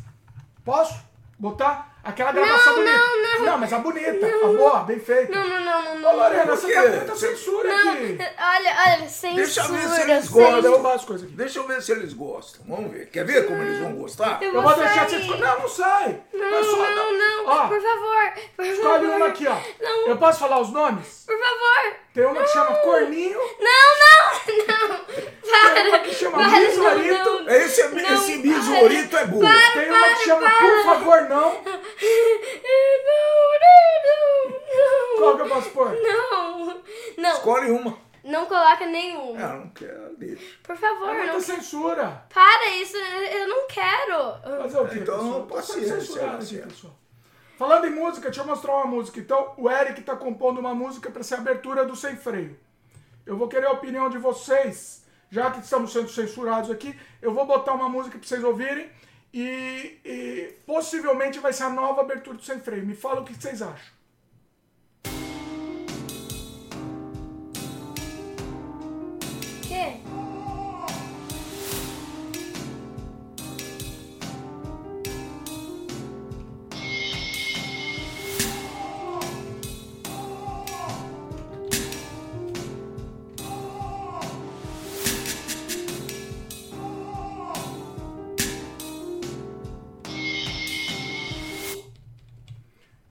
Posso? 0.65 0.95
Botar? 1.39 1.90
Aquela 2.03 2.33
gravação 2.33 2.77
Não, 2.77 2.83
bonita. 2.83 3.39
não, 3.39 3.45
não. 3.47 3.59
mas 3.59 3.73
a 3.75 3.79
bonita, 3.79 4.27
a 4.27 4.47
boa, 4.47 4.81
bem 4.85 4.99
feita. 4.99 5.35
Não, 5.35 5.47
não, 5.47 5.61
não, 5.61 5.83
não, 5.83 5.93
Ô, 5.93 5.99
não. 5.99 6.17
Lorena, 6.17 6.45
você 6.57 6.73
tá 6.73 6.83
muita 6.89 7.15
censura 7.17 7.69
Não, 7.69 7.93
aqui. 7.93 8.19
olha, 8.39 8.77
olha, 8.87 9.09
censura. 9.09 9.35
Deixa 9.35 9.61
eu 9.61 9.69
ver 9.69 9.89
se 9.89 10.01
eles 10.01 10.29
gostam. 10.29 10.63
derrubar 10.63 10.95
as 10.95 11.05
coisas 11.05 11.27
aqui. 11.27 11.37
Deixa 11.37 11.59
eu 11.59 11.67
ver 11.67 11.83
se 11.83 11.93
eles 11.93 12.13
gostam. 12.15 12.63
Vamos 12.67 12.91
ver. 12.91 13.11
Quer 13.11 13.25
ver 13.27 13.47
como 13.47 13.63
eles 13.63 13.81
vão 13.81 13.93
gostar? 13.97 14.39
Eu 14.41 14.49
Eu 14.49 14.63
vou 14.63 14.63
vou 14.63 14.75
deixar 14.83 15.09
sair. 15.11 15.27
você. 15.27 15.37
Não, 15.39 15.59
não 15.61 15.69
sai. 15.69 16.21
Não, 16.33 16.65
só- 16.65 16.91
não, 16.91 17.19
não, 17.19 17.47
Ó, 17.47 17.69
por 17.69 17.83
favor, 17.83 18.33
por 18.57 18.65
escolhe 18.67 19.03
favor. 19.07 19.17
uma 19.17 19.27
aqui, 19.27 19.47
ó. 19.47 19.57
Não, 19.81 20.07
Eu 20.09 20.17
posso 20.17 20.39
falar 20.41 20.61
os 20.61 20.71
nomes? 20.73 21.25
por 21.27 21.39
favor. 21.39 21.95
Tem 22.13 22.25
uma 22.27 22.43
que 22.43 22.49
chama 22.49 22.75
Corninho, 22.79 23.39
Não, 23.39 23.91
não, 24.01 24.89
não. 24.89 25.05
tem 25.05 25.69
uma 25.69 25.89
Para. 25.89 25.99
que 26.01 26.13
chama 26.15 26.39
Para, 26.39 26.51
não, 26.61 27.43
não. 27.45 27.49
Esse, 27.55 27.89
Não, 27.89 28.15
esse 28.15 28.39
bisorito 28.39 29.17
é 29.17 29.25
burro. 29.27 29.47
tem 29.75 29.91
uma 29.91 30.09
que 30.09 30.25
chama 30.25 30.51
Por 30.51 30.85
favor 30.85 31.21
não. 31.29 31.53
Não, 31.53 31.61
não, 33.61 34.51
não. 34.51 34.61
Qual 35.19 35.37
que 35.37 35.43
eu 35.43 35.49
posso 35.49 35.71
pôr? 35.71 35.93
Não, 36.03 36.83
não, 37.17 37.33
Escolhe 37.33 37.71
uma. 37.71 37.97
não 38.25 38.47
coloca 38.47 38.87
nenhum. 38.87 39.39
Ela 39.39 39.55
não 39.57 39.69
quer, 39.71 39.97
deixa. 40.19 40.43
Por 40.65 40.77
favor, 40.77 41.11
É 41.11 41.15
muita 41.19 41.33
não. 41.35 41.41
censura. 41.41 42.25
Para 42.33 42.67
isso, 42.71 42.97
eu 42.97 43.47
não 43.49 43.67
quero. 43.69 44.19
O 44.83 44.89
quê, 44.89 44.99
Então, 44.99 45.19
pessoal? 45.19 45.43
Tô 45.43 45.55
paciência, 45.55 46.23
Marcelo. 46.27 46.67
pessoal. 46.69 47.00
Falando 47.61 47.87
em 47.87 47.91
música, 47.91 48.31
deixa 48.31 48.41
eu 48.41 48.47
mostrar 48.47 48.73
uma 48.73 48.87
música. 48.87 49.21
Então, 49.21 49.53
o 49.59 49.71
Eric 49.71 50.01
tá 50.01 50.17
compondo 50.17 50.59
uma 50.59 50.75
música 50.75 51.11
para 51.11 51.23
ser 51.23 51.35
abertura 51.35 51.85
do 51.85 51.95
Sem 51.95 52.17
Freio. 52.17 52.59
Eu 53.27 53.37
vou 53.37 53.49
querer 53.49 53.67
a 53.67 53.73
opinião 53.73 54.09
de 54.09 54.17
vocês, 54.17 55.05
já 55.31 55.51
que 55.51 55.61
estamos 55.61 55.93
sendo 55.93 56.09
censurados 56.09 56.71
aqui. 56.71 56.99
Eu 57.21 57.35
vou 57.35 57.45
botar 57.45 57.75
uma 57.75 57.87
música 57.87 58.19
para 58.19 58.27
vocês 58.27 58.43
ouvirem 58.43 58.91
e, 59.31 59.99
e 60.03 60.55
possivelmente 60.67 61.39
vai 61.39 61.53
ser 61.53 61.65
a 61.65 61.69
nova 61.69 62.01
abertura 62.01 62.39
do 62.39 62.43
Sem 62.43 62.61
Freio. 62.61 62.87
Me 62.87 62.95
fala 62.95 63.21
o 63.21 63.25
que 63.27 63.35
vocês 63.35 63.61
acham. 63.61 63.93
quê? 69.69 70.00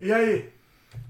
E 0.09 0.13
aí? 0.13 0.49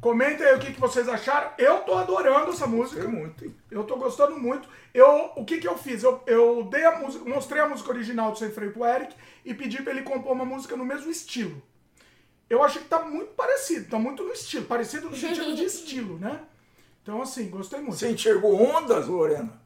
Comentem 0.01 0.45
aí 0.45 0.55
o 0.55 0.59
que, 0.59 0.73
que 0.73 0.79
vocês 0.79 1.07
acharam. 1.07 1.51
Eu 1.57 1.79
tô 1.83 1.93
adorando 1.93 2.51
essa 2.51 2.67
música. 2.67 2.99
Tem 3.01 3.09
muito. 3.09 3.45
hein? 3.45 3.55
Eu 3.71 3.85
tô 3.85 3.95
gostando 3.95 4.37
muito. 4.37 4.67
Eu, 4.93 5.31
o 5.37 5.45
que 5.45 5.57
que 5.57 5.67
eu 5.69 5.77
fiz? 5.77 6.03
Eu, 6.03 6.21
eu 6.27 6.65
dei 6.65 6.83
a 6.83 6.99
música, 6.99 7.23
mostrei 7.23 7.61
a 7.61 7.69
música 7.69 7.89
original 7.89 8.33
do 8.33 8.37
Sem 8.37 8.51
Freio 8.51 8.73
pro 8.73 8.83
Eric 8.85 9.15
e 9.45 9.53
pedi 9.53 9.81
pra 9.81 9.93
ele 9.93 10.01
compor 10.01 10.33
uma 10.33 10.43
música 10.43 10.75
no 10.75 10.83
mesmo 10.83 11.09
estilo. 11.09 11.61
Eu 12.49 12.61
achei 12.61 12.81
que 12.81 12.89
tá 12.89 13.01
muito 13.05 13.31
parecido, 13.35 13.89
tá 13.89 13.97
muito 13.97 14.21
no 14.21 14.33
estilo, 14.33 14.65
parecido 14.65 15.09
no 15.09 15.15
sentido 15.15 15.55
de 15.55 15.63
estilo, 15.63 16.19
né? 16.19 16.41
Então, 17.01 17.21
assim, 17.21 17.49
gostei 17.49 17.79
muito. 17.79 17.95
Você 17.95 18.11
enxergou 18.11 18.61
ondas, 18.61 19.07
Lorena? 19.07 19.61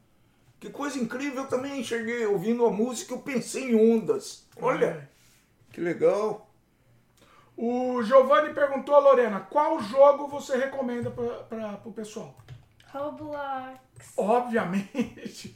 Que 0.59 0.69
coisa 0.69 0.99
incrível, 0.99 1.41
eu 1.41 1.49
também 1.49 1.79
enxerguei. 1.79 2.23
Ouvindo 2.27 2.63
a 2.67 2.71
música, 2.71 3.15
eu 3.15 3.19
pensei 3.19 3.71
em 3.71 3.93
ondas. 3.93 4.45
Olha, 4.61 5.09
que 5.71 5.81
legal. 5.81 6.52
O 7.55 8.01
Giovanni 8.03 8.53
perguntou 8.53 8.95
a 8.95 8.99
Lorena, 8.99 9.39
qual 9.39 9.79
jogo 9.79 10.27
você 10.27 10.57
recomenda 10.57 11.11
para 11.11 11.79
o 11.85 11.93
pessoal? 11.93 12.35
Roblox. 12.91 13.79
Obviamente. 14.17 15.55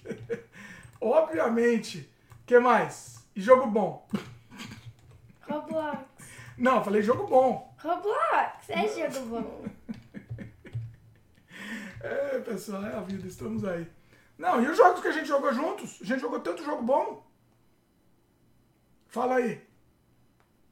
Obviamente. 1.01 2.11
que 2.45 2.59
mais? 2.59 3.27
E 3.35 3.41
jogo 3.41 3.67
bom? 3.67 4.07
Roblox. 5.41 5.99
Não, 6.57 6.83
falei 6.83 7.01
jogo 7.01 7.27
bom. 7.27 7.75
Roblox. 7.79 8.69
É 8.69 9.09
jogo 9.09 9.27
bom. 9.27 9.65
É, 11.99 12.39
pessoal, 12.39 12.85
é 12.85 12.95
a 12.95 13.01
vida, 13.01 13.27
estamos 13.27 13.65
aí. 13.65 13.85
Não, 14.37 14.61
e 14.61 14.67
os 14.67 14.77
jogos 14.77 15.01
que 15.01 15.07
a 15.07 15.11
gente 15.11 15.27
jogou 15.27 15.51
juntos? 15.51 15.99
A 16.01 16.05
gente 16.05 16.21
jogou 16.21 16.39
tanto 16.39 16.63
jogo 16.63 16.83
bom. 16.83 17.25
Fala 19.07 19.35
aí. 19.37 19.66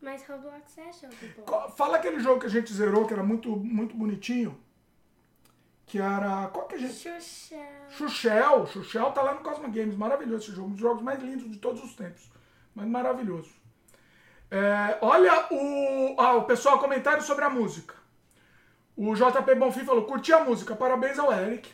Mas 0.05 0.23
Roblox 0.27 0.77
é 0.77 1.07
bom. 1.35 1.43
Co- 1.45 1.69
Fala 1.69 1.97
aquele 1.97 2.19
jogo 2.19 2.39
que 2.39 2.45
a 2.45 2.49
gente 2.49 2.71
zerou, 2.71 3.07
que 3.07 3.13
era 3.13 3.23
muito, 3.23 3.49
muito 3.57 3.95
bonitinho. 3.97 4.55
Que 5.87 5.97
era. 5.99 6.47
Qual 6.53 6.67
que 6.67 6.75
a 6.75 6.77
gente. 6.77 6.93
Xuxa. 6.93 7.55
Xuxel. 7.89 8.67
Xuxel 8.67 9.11
tá 9.11 9.21
lá 9.23 9.33
no 9.33 9.41
Cosmo 9.41 9.71
Games. 9.71 9.95
Maravilhoso 9.97 10.43
esse 10.45 10.55
jogo. 10.55 10.67
Um 10.69 10.71
dos 10.73 10.79
jogos 10.79 11.01
mais 11.01 11.19
lindos 11.21 11.49
de 11.49 11.57
todos 11.57 11.83
os 11.83 11.95
tempos. 11.95 12.29
Mas 12.75 12.87
maravilhoso. 12.87 13.49
É, 14.51 14.97
olha 15.01 15.47
o. 15.51 16.15
Ah, 16.19 16.35
o 16.35 16.43
pessoal, 16.45 16.77
comentário 16.79 17.23
sobre 17.23 17.43
a 17.45 17.49
música. 17.49 17.95
O 18.95 19.13
JP 19.15 19.55
Bonfim 19.55 19.83
falou: 19.85 20.05
curti 20.05 20.31
a 20.31 20.43
música, 20.43 20.75
parabéns 20.75 21.17
ao 21.17 21.33
Eric. 21.33 21.69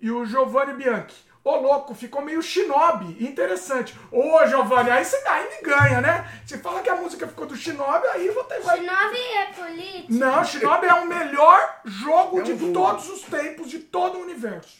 E 0.00 0.10
o 0.10 0.24
Giovanni 0.24 0.72
Bianchi. 0.74 1.24
Ô, 1.48 1.56
louco, 1.60 1.94
ficou 1.94 2.22
meio 2.22 2.42
shinobi. 2.42 3.24
Interessante. 3.24 3.96
Ô, 4.10 4.44
Giovanni, 4.46 4.90
aí 4.90 5.04
você 5.04 5.16
aí 5.28 5.48
me 5.48 5.62
ganha, 5.62 6.00
né? 6.00 6.28
Você 6.44 6.58
fala 6.58 6.82
que 6.82 6.90
a 6.90 6.96
música 6.96 7.28
ficou 7.28 7.46
do 7.46 7.54
shinobi, 7.54 8.04
aí 8.08 8.28
vou 8.30 8.42
ter. 8.44 8.60
vai- 8.62 8.78
Shinobi 8.80 9.18
é 9.20 9.46
político. 9.52 10.12
Não, 10.14 10.44
Shinobi 10.44 10.86
é 10.86 10.94
o 10.94 11.06
melhor 11.06 11.80
jogo 11.84 12.38
É 12.38 12.40
um 12.40 12.44
de 12.44 12.58
jogo. 12.58 12.72
todos 12.72 13.08
os 13.08 13.22
tempos, 13.22 13.70
de 13.70 13.78
todo 13.78 14.18
o 14.18 14.22
universo. 14.22 14.78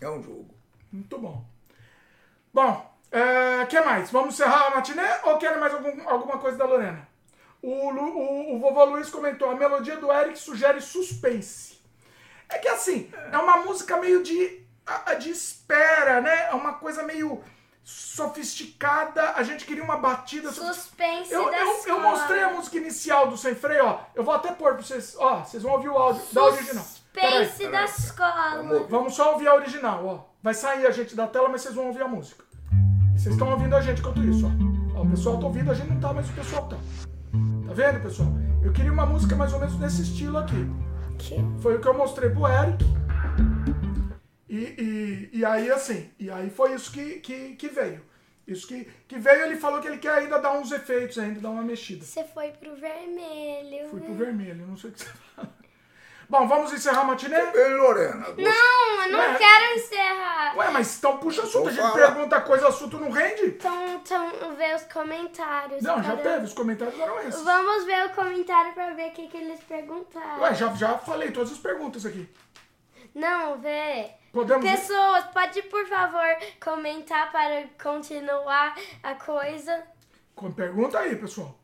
É 0.00 0.08
um 0.10 0.20
jogo. 0.20 0.52
Muito 0.92 1.16
bom. 1.16 1.44
Bom, 2.52 2.92
o 3.62 3.66
que 3.66 3.80
mais? 3.80 4.10
Vamos 4.10 4.34
encerrar 4.34 4.66
a 4.66 4.70
matiné 4.74 5.20
ou 5.24 5.38
querem 5.38 5.60
mais 5.60 5.72
algum- 5.74 6.08
alguma 6.08 6.38
coisa 6.38 6.58
da 6.58 6.64
Lorena? 6.64 7.06
O, 7.62 7.90
Lu- 7.90 8.16
o, 8.18 8.56
o 8.56 8.58
vovô 8.58 8.84
Luiz 8.84 9.10
comentou: 9.10 9.50
a 9.50 9.54
melodia 9.54 9.96
do 9.96 10.10
Eric 10.12 10.36
sugere 10.38 10.80
suspense. 10.80 11.78
É 12.48 12.58
que 12.58 12.66
assim, 12.68 13.12
é 13.30 13.38
uma 13.38 13.58
música 13.58 13.96
meio 13.98 14.22
de, 14.22 14.66
de 15.18 15.30
espera, 15.30 16.20
né? 16.20 16.48
É 16.50 16.54
uma 16.54 16.74
coisa 16.74 17.02
meio 17.02 17.40
sofisticada. 17.84 19.32
A 19.34 19.42
gente 19.42 19.64
queria 19.64 19.82
uma 19.82 19.96
batida. 19.96 20.50
Suspense 20.52 21.32
Eu, 21.32 21.50
da 21.50 21.58
eu, 21.58 21.76
eu 21.86 22.00
mostrei 22.00 22.42
a 22.42 22.50
música 22.52 22.76
inicial 22.76 23.28
do 23.28 23.36
Sem 23.36 23.54
Freio, 23.54 23.84
ó. 23.86 24.00
Eu 24.14 24.22
vou 24.24 24.34
até 24.34 24.52
pôr 24.52 24.74
pra 24.74 24.82
vocês. 24.82 25.16
Ó, 25.18 25.42
vocês 25.44 25.62
vão 25.62 25.72
ouvir 25.72 25.88
o 25.88 25.96
áudio 25.96 26.22
da 26.32 26.44
original. 26.44 26.84
Suspense 26.84 27.68
da 27.68 27.84
escola. 27.84 28.62
Vamos- 28.62 28.88
Vamos 28.90 29.14
só 29.14 29.32
ouvir 29.32 29.48
a 29.48 29.54
original, 29.54 30.06
ó. 30.06 30.24
Vai 30.42 30.54
sair 30.54 30.86
a 30.86 30.90
gente 30.90 31.14
da 31.16 31.26
tela, 31.26 31.48
mas 31.48 31.62
vocês 31.62 31.74
vão 31.74 31.86
ouvir 31.86 32.02
a 32.02 32.08
música. 32.08 32.44
E 33.14 33.18
vocês 33.18 33.34
estão 33.34 33.50
ouvindo 33.50 33.74
a 33.74 33.80
gente 33.80 34.00
enquanto 34.00 34.22
isso, 34.22 34.46
ó. 34.46 34.98
Ó, 34.98 35.02
O 35.02 35.10
pessoal 35.10 35.38
tá 35.38 35.46
ouvindo, 35.46 35.70
a 35.70 35.74
gente 35.74 35.90
não 35.90 36.00
tá, 36.00 36.12
mas 36.12 36.28
o 36.28 36.32
pessoal 36.32 36.68
tá. 36.68 36.76
Tá 36.76 37.72
vendo, 37.74 38.02
pessoal? 38.02 38.28
Eu 38.62 38.72
queria 38.72 38.92
uma 38.92 39.06
música 39.06 39.34
mais 39.36 39.52
ou 39.52 39.60
menos 39.60 39.76
desse 39.76 40.02
estilo 40.02 40.38
aqui. 40.38 40.70
Que? 41.18 41.36
Foi 41.60 41.76
o 41.76 41.80
que 41.80 41.86
eu 41.88 41.94
mostrei 41.94 42.30
pro 42.30 42.46
Eric. 42.46 42.84
E, 44.48 45.28
e, 45.32 45.38
e 45.38 45.44
aí, 45.44 45.70
assim, 45.70 46.10
e 46.18 46.30
aí 46.30 46.48
foi 46.50 46.74
isso 46.74 46.90
que, 46.92 47.20
que, 47.20 47.54
que 47.56 47.68
veio. 47.68 48.02
Isso 48.46 48.66
que, 48.66 48.84
que 49.06 49.18
veio, 49.18 49.42
ele 49.44 49.56
falou 49.56 49.78
que 49.80 49.86
ele 49.88 49.98
quer 49.98 50.12
ainda 50.14 50.38
dar 50.38 50.52
uns 50.52 50.72
efeitos, 50.72 51.18
ainda 51.18 51.38
dar 51.40 51.50
uma 51.50 51.62
mexida. 51.62 52.02
Você 52.04 52.24
foi 52.24 52.50
pro 52.52 52.74
vermelho. 52.76 53.88
Fui 53.90 54.00
pro 54.00 54.14
vermelho, 54.14 54.66
não 54.66 54.76
sei 54.76 54.88
o 54.88 54.92
que 54.94 55.00
você 55.00 55.06
fala. 55.36 55.58
Bom, 56.30 56.46
vamos 56.46 56.72
encerrar 56.74 57.00
a 57.00 57.04
matinê? 57.04 57.36
Bem, 57.52 57.74
Lorena. 57.74 58.26
gost- 58.26 58.38
Não, 58.38 59.02
eu 59.06 59.12
não 59.12 59.18
Ué. 59.18 59.38
quero 59.38 59.74
encerrar. 59.76 60.56
Ué, 60.58 60.70
mas 60.70 60.98
então 60.98 61.16
puxa 61.18 61.42
assunto. 61.42 61.68
A 61.68 61.72
gente 61.72 61.80
Então 61.82 61.92
pergunta 61.94 62.40
coisa, 62.42 62.68
assunto 62.68 62.98
não 62.98 63.10
rende? 63.10 63.46
Então, 63.46 63.94
então 63.96 64.54
ver 64.54 64.76
os 64.76 64.82
comentários. 64.84 65.82
Não, 65.82 66.02
já 66.02 66.16
teve. 66.18 66.44
Os 66.44 66.52
comentários 66.52 66.98
eram 67.00 67.18
esses. 67.20 67.42
Vamos 67.42 67.84
ver 67.86 68.06
o 68.06 68.10
comentário 68.10 68.74
pra 68.74 68.90
ver 68.92 69.08
o 69.08 69.12
que, 69.12 69.26
que 69.28 69.36
eles 69.38 69.60
perguntaram. 69.60 70.40
Ué, 70.42 70.54
já, 70.54 70.68
já 70.74 70.98
falei 70.98 71.30
todas 71.30 71.52
as 71.52 71.58
perguntas 71.58 72.04
aqui. 72.04 72.28
Não, 73.14 73.58
vê. 73.58 74.10
Podemos. 74.38 74.70
Pessoas, 74.70 75.24
pode 75.34 75.62
por 75.62 75.84
favor 75.88 76.36
comentar 76.62 77.32
para 77.32 77.64
continuar 77.82 78.72
a 79.02 79.14
coisa? 79.16 79.82
Com- 80.34 80.52
Pergunta 80.52 80.96
aí, 80.98 81.16
pessoal. 81.16 81.58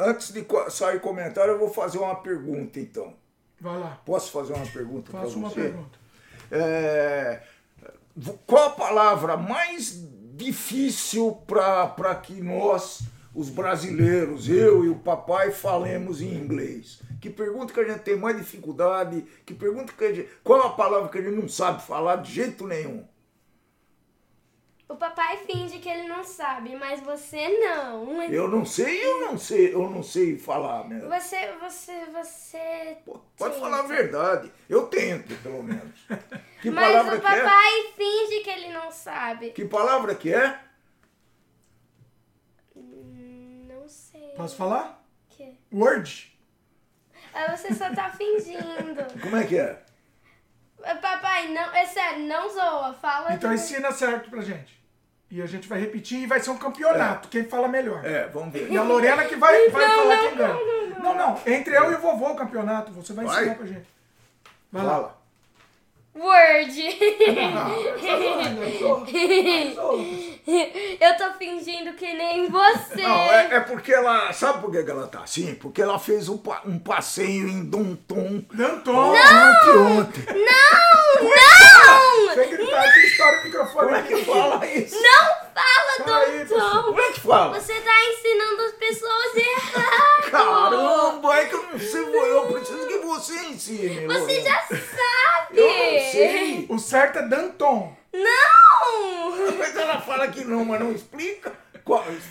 Antes 0.00 0.32
de 0.32 0.42
sair 0.70 1.00
comentário, 1.00 1.52
eu 1.52 1.58
vou 1.58 1.68
fazer 1.68 1.98
uma 1.98 2.14
pergunta, 2.16 2.80
então. 2.80 3.12
Vai 3.60 3.78
lá. 3.78 4.00
Posso 4.06 4.30
fazer 4.32 4.54
uma 4.54 4.64
pergunta 4.66 5.10
para 5.10 5.20
Faça 5.20 5.32
você? 5.32 5.38
uma 5.38 5.50
pergunta. 5.50 5.98
É, 6.50 7.42
qual 8.46 8.68
a 8.68 8.70
palavra 8.70 9.36
mais 9.36 9.94
difícil 10.34 11.32
para 11.46 12.14
que 12.22 12.40
nós 12.40 13.02
os 13.34 13.50
brasileiros, 13.50 14.48
eu 14.48 14.84
e 14.84 14.88
o 14.88 14.94
papai, 14.96 15.50
falemos 15.50 16.22
em 16.22 16.32
inglês? 16.32 17.00
Que 17.24 17.30
pergunta 17.30 17.72
que 17.72 17.80
a 17.80 17.84
gente 17.84 18.00
tem 18.00 18.18
mais 18.18 18.36
dificuldade? 18.36 19.22
Que 19.46 19.54
pergunta 19.54 19.94
que 19.94 20.04
a 20.04 20.12
gente. 20.12 20.28
Qual 20.44 20.60
a 20.60 20.74
palavra 20.74 21.08
que 21.08 21.16
a 21.16 21.22
gente 21.22 21.40
não 21.40 21.48
sabe 21.48 21.82
falar 21.82 22.16
de 22.16 22.30
jeito 22.30 22.66
nenhum? 22.66 23.08
O 24.86 24.94
papai 24.94 25.38
finge 25.38 25.78
que 25.78 25.88
ele 25.88 26.06
não 26.06 26.22
sabe, 26.22 26.76
mas 26.76 27.00
você 27.00 27.48
não. 27.48 28.22
Eu 28.24 28.46
não 28.46 28.66
sei, 28.66 29.02
eu 29.02 29.20
não 29.22 29.38
sei, 29.38 29.72
eu 29.72 29.88
não 29.88 30.02
sei 30.02 30.36
falar 30.36 30.86
mesmo. 30.86 31.08
Você, 31.08 31.50
você, 31.58 32.04
você. 32.12 32.98
Pode 33.38 33.58
falar 33.58 33.78
a 33.78 33.86
verdade. 33.86 34.52
Eu 34.68 34.88
tento, 34.88 35.34
pelo 35.42 35.62
menos. 35.62 36.06
Que 36.60 36.70
mas 36.70 36.92
palavra 36.92 37.16
o 37.16 37.20
papai 37.20 37.70
que 37.70 37.88
é? 37.88 37.92
finge 37.92 38.40
que 38.40 38.50
ele 38.50 38.72
não 38.72 38.90
sabe. 38.90 39.50
Que 39.50 39.64
palavra 39.66 40.14
que 40.14 40.32
é? 40.32 40.60
Hum, 42.74 43.66
não 43.68 43.86
sei. 43.86 44.32
Posso 44.34 44.56
falar? 44.56 45.06
Que? 45.28 45.58
Word. 45.70 46.33
Ah, 47.34 47.56
você 47.56 47.74
só 47.74 47.90
tá 47.90 48.10
fingindo. 48.10 49.20
Como 49.20 49.36
é 49.36 49.44
que 49.44 49.58
é? 49.58 49.76
Papai, 51.00 51.48
não, 51.48 51.74
é 51.74 51.84
sério, 51.86 52.24
não 52.26 52.48
zoa, 52.48 52.94
fala. 52.94 53.34
Então 53.34 53.50
de... 53.50 53.56
ensina 53.56 53.90
certo 53.90 54.30
pra 54.30 54.40
gente. 54.42 54.80
E 55.30 55.42
a 55.42 55.46
gente 55.46 55.66
vai 55.66 55.80
repetir 55.80 56.22
e 56.22 56.26
vai 56.26 56.38
ser 56.38 56.50
um 56.50 56.58
campeonato, 56.58 57.26
é. 57.26 57.30
quem 57.30 57.44
fala 57.44 57.66
melhor. 57.66 58.04
É, 58.04 58.28
vamos 58.28 58.52
ver. 58.52 58.70
E 58.70 58.76
a 58.76 58.82
Lorena 58.82 59.24
que 59.24 59.34
vai, 59.34 59.68
vai 59.70 59.88
não, 59.88 59.96
falar 59.96 60.16
não, 60.16 60.28
quem 60.28 60.36
ganha. 60.36 60.54
Não, 60.54 61.02
não, 61.02 61.14
não, 61.16 61.40
Entre 61.46 61.74
eu 61.74 61.90
e 61.90 61.94
o 61.94 62.00
vovô 62.00 62.28
o 62.28 62.36
campeonato, 62.36 62.92
você 62.92 63.12
vai, 63.12 63.24
vai. 63.24 63.36
ensinar 63.40 63.56
pra 63.56 63.66
gente. 63.66 63.88
Vai 64.70 64.84
fala. 64.84 64.98
lá. 64.98 65.16
Word. 66.14 66.80
eu 71.00 71.16
tô 71.16 71.32
fingindo 71.38 71.94
que 71.94 72.12
nem 72.12 72.50
você. 72.50 73.00
Não, 73.00 73.32
é, 73.32 73.56
é, 73.56 73.60
porque 73.60 73.92
ela. 73.92 74.30
Sabe 74.32 74.60
por 74.60 74.70
que 74.70 74.78
ela 74.90 75.06
tá 75.06 75.22
assim? 75.22 75.54
Porque 75.54 75.80
ela 75.80 75.98
fez 75.98 76.28
um, 76.28 76.38
um 76.66 76.78
passeio 76.78 77.48
em 77.48 77.64
Danton. 77.64 78.44
Danton! 78.52 79.14
Não! 79.14 79.98
Ontem. 80.00 80.24
Não! 80.26 81.24
Não! 81.24 82.34
Sem 82.34 82.50
gritar 82.50 82.84
aqui, 82.84 82.98
estoura 83.00 83.40
o 83.40 83.44
microfone. 83.44 83.86
Como 83.86 83.96
é 83.96 84.02
que 84.02 84.24
fala 84.24 84.66
isso? 84.66 84.96
Não 84.96 85.26
fala, 85.54 86.04
Danton! 86.06 86.82
Como 86.82 87.00
é 87.00 87.12
que 87.12 87.20
fala? 87.20 87.60
Você 87.60 87.80
tá 87.80 88.04
ensinando 88.10 88.62
as 88.64 88.72
pessoas 88.72 89.36
errado. 89.36 90.30
Caramba, 90.30 91.36
é 91.38 91.44
que 91.46 91.54
eu 91.54 91.62
não 91.62 91.78
sei. 91.78 92.02
Eu 92.02 92.46
preciso 92.48 92.86
que 92.86 92.98
você 92.98 93.34
ensine. 93.46 94.06
Você 94.06 94.42
já 94.42 94.60
sabe. 94.60 95.58
Eu 95.58 95.68
não 95.68 96.10
sei. 96.10 96.66
O 96.68 96.78
certo 96.78 97.20
é 97.20 97.28
Danton. 97.28 98.03
Não! 98.14 99.52
Mas 99.58 99.76
ela 99.76 100.00
fala 100.00 100.28
que 100.28 100.44
não, 100.44 100.64
mas 100.64 100.80
não 100.80 100.92
explica. 100.92 101.52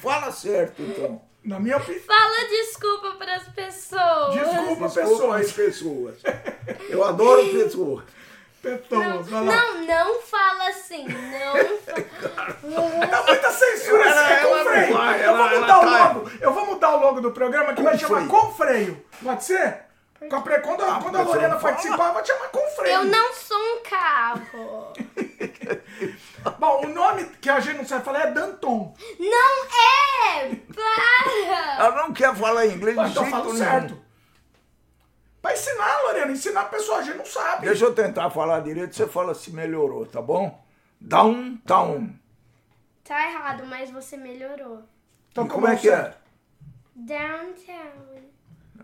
Fala 0.02 0.32
certo, 0.32 0.82
então. 0.82 1.22
Na 1.44 1.60
minha 1.60 1.78
opinião. 1.78 2.02
Fala 2.04 2.48
desculpa 2.48 3.12
para 3.18 3.36
as 3.36 3.48
pessoas. 3.50 4.34
Desculpa, 4.34 4.88
desculpa 4.88 4.90
pessoas. 4.90 5.46
As 5.46 5.52
pessoas. 5.52 6.16
Eu 6.90 7.04
adoro 7.04 7.50
pessoas. 7.50 8.04
Pessoas, 8.62 9.30
não, 9.30 9.44
não, 9.44 9.82
não 9.82 10.22
fala 10.22 10.70
assim. 10.70 11.06
Não. 11.06 13.10
Tá 13.10 13.24
muita 13.28 13.52
censura 13.52 14.06
ela, 14.06 14.32
ela, 14.32 14.64
com 14.64 14.70
freio. 14.70 14.94
Vai, 14.94 15.28
eu, 15.28 15.36
vou 15.36 15.48
ela, 15.48 15.60
mudar 15.60 15.78
o 15.78 15.82
tá... 15.82 16.14
logo, 16.14 16.32
eu 16.40 16.54
vou 16.54 16.66
mudar 16.68 16.96
o 16.96 17.00
logo 17.02 17.22
do 17.22 17.32
programa 17.32 17.74
que 17.74 17.76
com 17.76 17.84
vai 17.84 17.98
chamar 17.98 18.16
freio. 18.16 18.30
Com 18.30 18.54
Freio. 18.54 19.06
Pode 19.22 19.44
ser? 19.44 19.83
Com 20.30 20.36
a 20.36 20.42
pre... 20.42 20.60
Quando, 20.60 20.84
Ah, 20.84 21.00
quando 21.02 21.16
a 21.18 21.22
Lorena 21.24 21.56
participar, 21.58 22.12
vai 22.12 22.26
chamar 22.26 22.50
Com 22.50 22.68
Freio. 22.76 22.94
Eu 22.96 23.04
não 23.06 23.34
sou 23.34 23.58
um 23.58 23.84
carro. 23.84 24.94
Bom, 26.60 26.86
o 26.86 26.90
nome 26.90 27.26
que 27.42 27.50
a 27.50 27.60
gente 27.60 27.78
não 27.78 27.86
sabe 27.86 28.04
falar 28.06 28.28
é 28.28 28.32
Danton. 28.32 28.94
Não 29.20 29.66
é! 29.66 30.56
Para! 30.74 31.76
Ela 31.86 31.96
não 32.08 32.14
quer 32.14 32.36
falar 32.36 32.66
inglês 32.68 32.98
de 32.98 33.10
Então 33.12 33.24
jeito 33.24 33.44
nenhum. 33.46 33.58
certo. 33.58 34.04
Pra 35.42 35.54
ensinar, 35.54 36.02
Lorena, 36.04 36.32
ensinar 36.32 36.62
a 36.62 36.66
pessoa, 36.66 37.00
a 37.00 37.02
gente 37.02 37.18
não 37.18 37.26
sabe. 37.26 37.66
Deixa 37.68 37.84
eu 37.86 37.94
tentar 37.94 38.30
falar 38.30 38.62
direito, 38.62 38.96
você 38.96 39.08
fala 39.08 39.34
se 39.36 39.52
melhorou, 39.52 40.06
tá 40.06 40.22
bom? 40.22 40.64
Downtown. 41.02 42.10
Tá 43.04 43.30
errado, 43.30 43.66
mas 43.66 43.92
você 43.92 44.16
melhorou. 44.16 44.84
Então 45.32 45.46
E 45.46 45.50
como 45.50 45.68
é 45.68 45.76
que 45.76 45.90
é? 45.90 46.14
Downtown. 46.96 48.13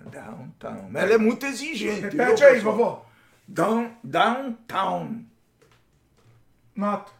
Downtown. 0.05 0.91
Ela 0.93 1.13
é 1.13 1.17
muito 1.17 1.45
exigente. 1.45 2.01
Repete 2.01 2.35
viu, 2.35 2.47
aí, 2.47 2.55
pessoal? 2.55 2.75
vovô. 2.75 3.01
Down, 3.47 3.91
downtown. 4.03 5.25
Nota. 6.75 7.11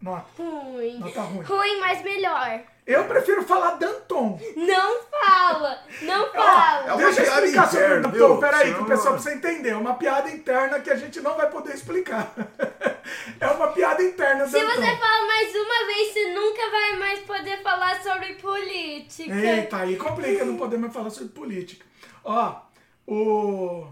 Nota. 0.00 0.26
Ruim. 0.42 0.98
Não 0.98 1.10
tá 1.10 1.22
ruim. 1.22 1.44
Ruim, 1.44 1.80
mas 1.80 2.02
melhor. 2.02 2.62
Eu 2.86 3.04
prefiro 3.04 3.42
falar 3.44 3.76
Danton. 3.76 4.38
Não 4.56 5.02
fala! 5.04 5.78
Não 6.02 6.24
Ó, 6.24 6.28
fala! 6.32 6.86
é 6.86 6.92
uma 6.92 6.96
deixa 7.02 7.20
eu 7.20 7.24
piada 7.24 7.46
explicar 7.46 7.70
sobre 7.70 7.82
o 7.84 7.86
interna, 7.98 8.08
Danton. 8.08 8.36
Peraí, 8.40 8.74
que 8.74 8.80
o 8.82 8.84
pessoal 8.84 9.14
precisa 9.14 9.34
entender. 9.34 9.70
É 9.70 9.76
uma 9.76 9.94
piada 9.94 10.30
interna 10.30 10.80
que 10.80 10.90
a 10.90 10.96
gente 10.96 11.20
não 11.20 11.34
vai 11.36 11.48
poder 11.50 11.74
explicar. 11.74 12.32
É 13.38 13.46
uma 13.48 13.68
piada 13.68 14.02
interna, 14.02 14.46
Se 14.46 14.52
Danton. 14.52 14.66
você 14.80 14.96
fala 14.96 15.26
mais 15.26 15.54
uma 15.54 15.86
vez, 15.86 16.12
você 16.12 16.32
nunca 16.32 16.70
vai 16.70 16.96
mais 16.96 17.20
poder 17.20 17.62
falar 17.62 18.02
sobre 18.02 18.34
política. 18.34 19.34
Eita, 19.34 19.76
aí 19.76 19.96
complica, 19.96 20.42
não 20.44 20.56
podemos 20.56 20.90
falar 20.92 21.10
sobre 21.10 21.28
política. 21.28 21.84
Ó, 22.24 22.54
o. 23.06 23.86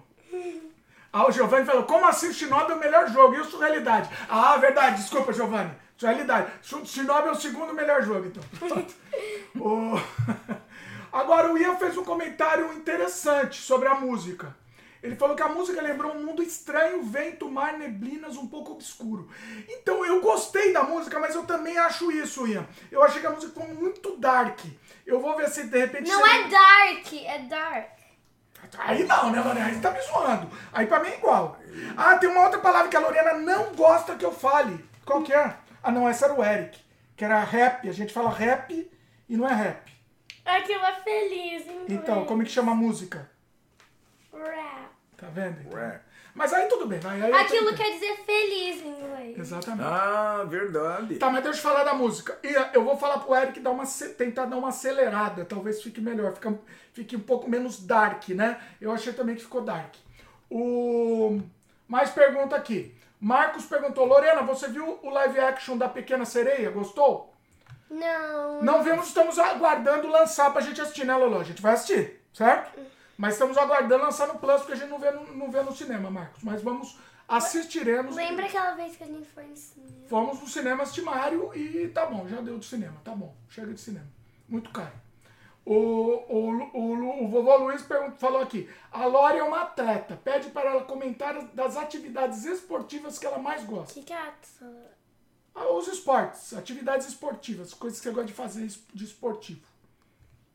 Ah, 1.13 1.29
o 1.29 1.31
Giovanni 1.31 1.67
falou, 1.67 1.83
como 1.85 2.07
assim 2.07 2.29
o 2.29 2.33
Shinobi 2.33 2.73
é 2.73 2.75
o 2.75 2.79
melhor 2.81 3.07
jogo? 3.11 3.35
E 3.35 3.41
o 3.41 3.45
Surrealidade? 3.45 4.09
Ah, 4.31 4.57
verdade, 4.57 4.97
desculpa, 5.03 5.31
Giovanni. 5.33 5.73
Surrealidade. 5.97 6.51
Su- 6.63 6.85
Shinobi 6.85 7.29
é 7.29 7.31
o 7.31 7.35
segundo 7.35 7.73
melhor 7.73 8.03
jogo, 8.03 8.27
então. 8.27 8.43
o... 9.61 9.95
Agora, 11.13 11.53
o 11.53 11.59
Ian 11.59 11.77
fez 11.77 11.97
um 11.97 12.05
comentário 12.05 12.73
interessante 12.73 13.61
sobre 13.61 13.87
a 13.89 13.95
música. 13.95 14.57
Ele 15.03 15.17
falou 15.17 15.35
que 15.35 15.43
a 15.43 15.49
música 15.49 15.83
lembrou 15.83 16.13
um 16.15 16.25
mundo 16.25 16.43
estranho, 16.43 17.03
vento, 17.03 17.51
mar, 17.51 17.77
neblinas, 17.77 18.37
um 18.37 18.47
pouco 18.47 18.73
obscuro. 18.73 19.29
Então, 19.69 20.07
eu 20.07 20.21
gostei 20.21 20.73
da 20.73 20.85
música, 20.85 21.19
mas 21.19 21.35
eu 21.35 21.45
também 21.45 21.77
acho 21.77 22.11
isso, 22.13 22.47
Ian. 22.47 22.65
Eu 22.91 23.03
achei 23.03 23.21
que 23.21 23.27
a 23.27 23.31
música 23.31 23.53
foi 23.53 23.75
muito 23.75 24.17
dark. 24.17 24.61
Eu 25.05 25.21
vou 25.21 25.37
ver 25.37 25.49
se 25.51 25.65
de 25.65 25.77
repente... 25.77 26.09
Não 26.09 26.25
é 26.25 26.49
dark, 26.49 27.13
é 27.13 27.39
dark. 27.41 27.91
Aí 28.79 29.03
não, 29.05 29.31
né, 29.33 29.41
Lorena? 29.41 29.67
Aí 29.67 29.75
você 29.75 29.81
tá 29.81 29.91
me 29.91 30.01
zoando. 30.01 30.49
Aí 30.73 30.87
pra 30.87 31.01
mim 31.01 31.09
é 31.09 31.17
igual. 31.19 31.59
Ah, 31.97 32.17
tem 32.17 32.31
uma 32.31 32.45
outra 32.45 32.61
palavra 32.61 32.89
que 32.89 32.97
a 32.97 33.01
Lorena 33.01 33.35
não 33.35 33.75
gosta 33.75 34.15
que 34.15 34.25
eu 34.25 34.33
fale. 34.33 34.83
Qual 35.05 35.21
que 35.23 35.33
é? 35.33 35.57
Ah, 35.83 35.91
não, 35.91 36.09
essa 36.09 36.27
era 36.27 36.35
o 36.35 36.45
Eric. 36.45 36.79
Que 37.17 37.25
era 37.25 37.43
rap. 37.43 37.89
A 37.89 37.93
gente 37.93 38.13
fala 38.13 38.31
rap 38.31 38.91
e 39.29 39.37
não 39.37 39.49
é 39.49 39.55
rap. 39.55 39.93
Aquilo 40.45 40.85
é 40.85 40.95
feliz, 41.01 41.67
hein? 41.69 41.85
Então, 41.89 42.25
como 42.25 42.43
é 42.43 42.45
que 42.45 42.51
chama 42.51 42.73
a 42.73 42.75
música? 42.75 43.31
Rap. 44.33 44.91
Tá 45.17 45.29
vendo? 45.29 45.75
Ué. 45.75 46.01
Mas 46.35 46.53
aí 46.53 46.67
tudo 46.67 46.87
bem. 46.87 46.99
Aí, 47.05 47.23
aí 47.23 47.31
eu 47.31 47.37
Aquilo 47.37 47.67
tudo 47.67 47.77
bem. 47.77 47.87
quer 47.87 47.93
dizer 47.93 48.17
feliz 48.25 48.83
em 48.83 48.89
inglês. 48.89 49.39
Exatamente. 49.39 49.85
Ah, 49.87 50.45
verdade. 50.49 51.17
Tá, 51.17 51.31
mas 51.31 51.43
deixa 51.43 51.59
eu 51.59 51.63
falar 51.63 51.85
da 51.85 51.95
música. 51.95 52.39
E 52.43 52.49
eh, 52.49 52.71
eu 52.73 52.85
vou 52.85 52.97
falar 52.97 53.19
pro 53.19 53.35
Eric 53.35 53.61
dar 53.61 53.71
uma, 53.71 53.85
tentar 54.17 54.47
dar 54.47 54.57
uma 54.57 54.71
acelerada. 54.71 55.45
Talvez 55.45 55.83
fique 55.83 56.01
melhor. 56.01 56.33
Fica, 56.33 56.59
fique 56.93 57.17
um 57.17 57.21
pouco 57.21 57.51
menos 57.51 57.85
dark, 57.85 58.31
né? 58.31 58.59
Eu 58.81 58.91
achei 58.91 59.13
também 59.13 59.37
que 59.37 59.43
ficou 59.43 59.61
dark. 59.61 59.95
O... 60.51 61.41
Mais 61.87 62.11
pergunta 62.11 62.57
aqui. 62.57 62.95
Marcos 63.23 63.67
perguntou, 63.67 64.05
Lorena, 64.05 64.43
você 64.43 64.67
viu 64.67 64.99
o 65.01 65.09
live 65.09 65.39
action 65.39 65.79
da 65.79 65.89
Pequena 65.89 66.25
Sereia? 66.25 66.73
Gostou? 66.73 67.33
Não. 67.89 68.61
Não 68.61 68.83
vimos, 68.83 69.07
estamos 69.07 69.39
aguardando 69.39 70.09
lançar 70.09 70.53
pra 70.53 70.61
gente 70.61 70.81
assistir, 70.81 71.07
né, 71.07 71.15
Lolo? 71.15 71.39
A 71.39 71.45
gente 71.45 71.63
vai 71.63 71.75
assistir, 71.75 72.21
certo? 72.35 72.81
Mas 73.17 73.35
estamos 73.35 73.57
aguardando 73.57 74.03
lançar 74.03 74.27
no 74.27 74.41
Plus, 74.41 74.63
porque 74.63 74.73
a 74.73 74.77
gente 74.77 74.89
não 74.89 74.99
vê 74.99 75.13
no, 75.13 75.37
não 75.37 75.53
vê 75.53 75.63
no 75.63 75.71
cinema, 75.71 76.11
Marcos. 76.11 76.43
Mas 76.43 76.63
vamos, 76.63 76.99
assistiremos. 77.29 78.17
Lembra 78.17 78.47
aquela 78.47 78.73
vez 78.73 78.97
que 78.97 79.05
a 79.05 79.07
gente 79.07 79.29
foi 79.29 79.45
no 79.45 79.57
cinema? 79.57 80.09
Fomos 80.09 80.41
no 80.41 80.49
cinema 80.49 80.83
assistir 80.83 81.03
Mario 81.03 81.55
e 81.55 81.87
tá 81.95 82.05
bom, 82.07 82.27
já 82.27 82.41
deu 82.41 82.59
de 82.59 82.67
cinema, 82.67 83.01
tá 83.05 83.13
bom, 83.13 83.33
chega 83.49 83.73
de 83.73 83.81
cinema. 83.81 84.09
Muito 84.49 84.69
caro. 84.71 85.02
O, 85.65 85.75
o, 85.75 86.51
o, 86.75 87.25
o 87.25 87.29
vovô 87.29 87.57
Luiz 87.59 87.83
pergun- 87.83 88.17
falou 88.17 88.41
aqui: 88.43 88.69
a 88.91 89.07
Lore 89.07 89.39
é 89.39 89.43
uma 89.45 89.61
atleta, 89.63 90.17
pede 90.25 90.51
para 90.51 90.71
ela 90.71 90.85
comentar 90.85 91.41
das 91.55 91.77
atividades 91.77 92.45
esportivas 92.45 93.17
que 93.19 93.27
ela 93.27 93.39
mais 93.39 93.63
gosta. 93.65 93.95
que, 93.95 94.03
que 94.03 94.13
é? 94.13 94.33
Ah, 95.55 95.71
os 95.73 95.87
esportes, 95.87 96.53
atividades 96.55 97.07
esportivas, 97.07 97.75
coisas 97.75 98.01
que 98.01 98.05
você 98.09 98.11
gosta 98.13 98.27
de 98.27 98.33
fazer 98.33 98.67
de 98.93 99.05
esportivo. 99.05 99.61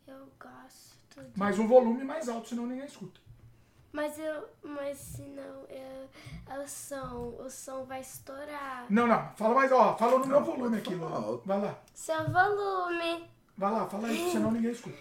Eu 0.08 0.28
gosto 0.40 1.22
de... 1.24 1.40
Mas 1.40 1.58
um 1.60 1.68
volume 1.68 2.04
mais 2.04 2.28
alto, 2.28 2.50
senão 2.50 2.66
ninguém 2.66 2.86
escuta. 2.86 3.20
Mas 3.94 4.18
eu... 4.20 4.50
Mas 4.64 4.98
senão 4.98 5.66
eu, 5.70 6.62
o 6.64 6.68
som... 6.68 7.36
O 7.46 7.50
som 7.50 7.86
vai 7.86 8.02
estourar. 8.02 8.86
Não, 8.90 9.06
não, 9.08 9.32
fala 9.36 9.56
mais, 9.56 9.72
ó, 9.72 9.96
fala 9.96 10.20
no 10.20 10.26
meu 10.26 10.44
volume 10.44 10.78
aqui. 10.78 10.96
Vai 11.46 11.62
lá, 11.62 11.80
Seu 11.94 12.30
volume. 12.32 13.30
Vai 13.58 13.72
lá, 13.72 13.88
fala 13.88 14.08
aí, 14.08 14.32
senão 14.32 14.52
ninguém 14.52 14.72
escuta. 14.72 14.98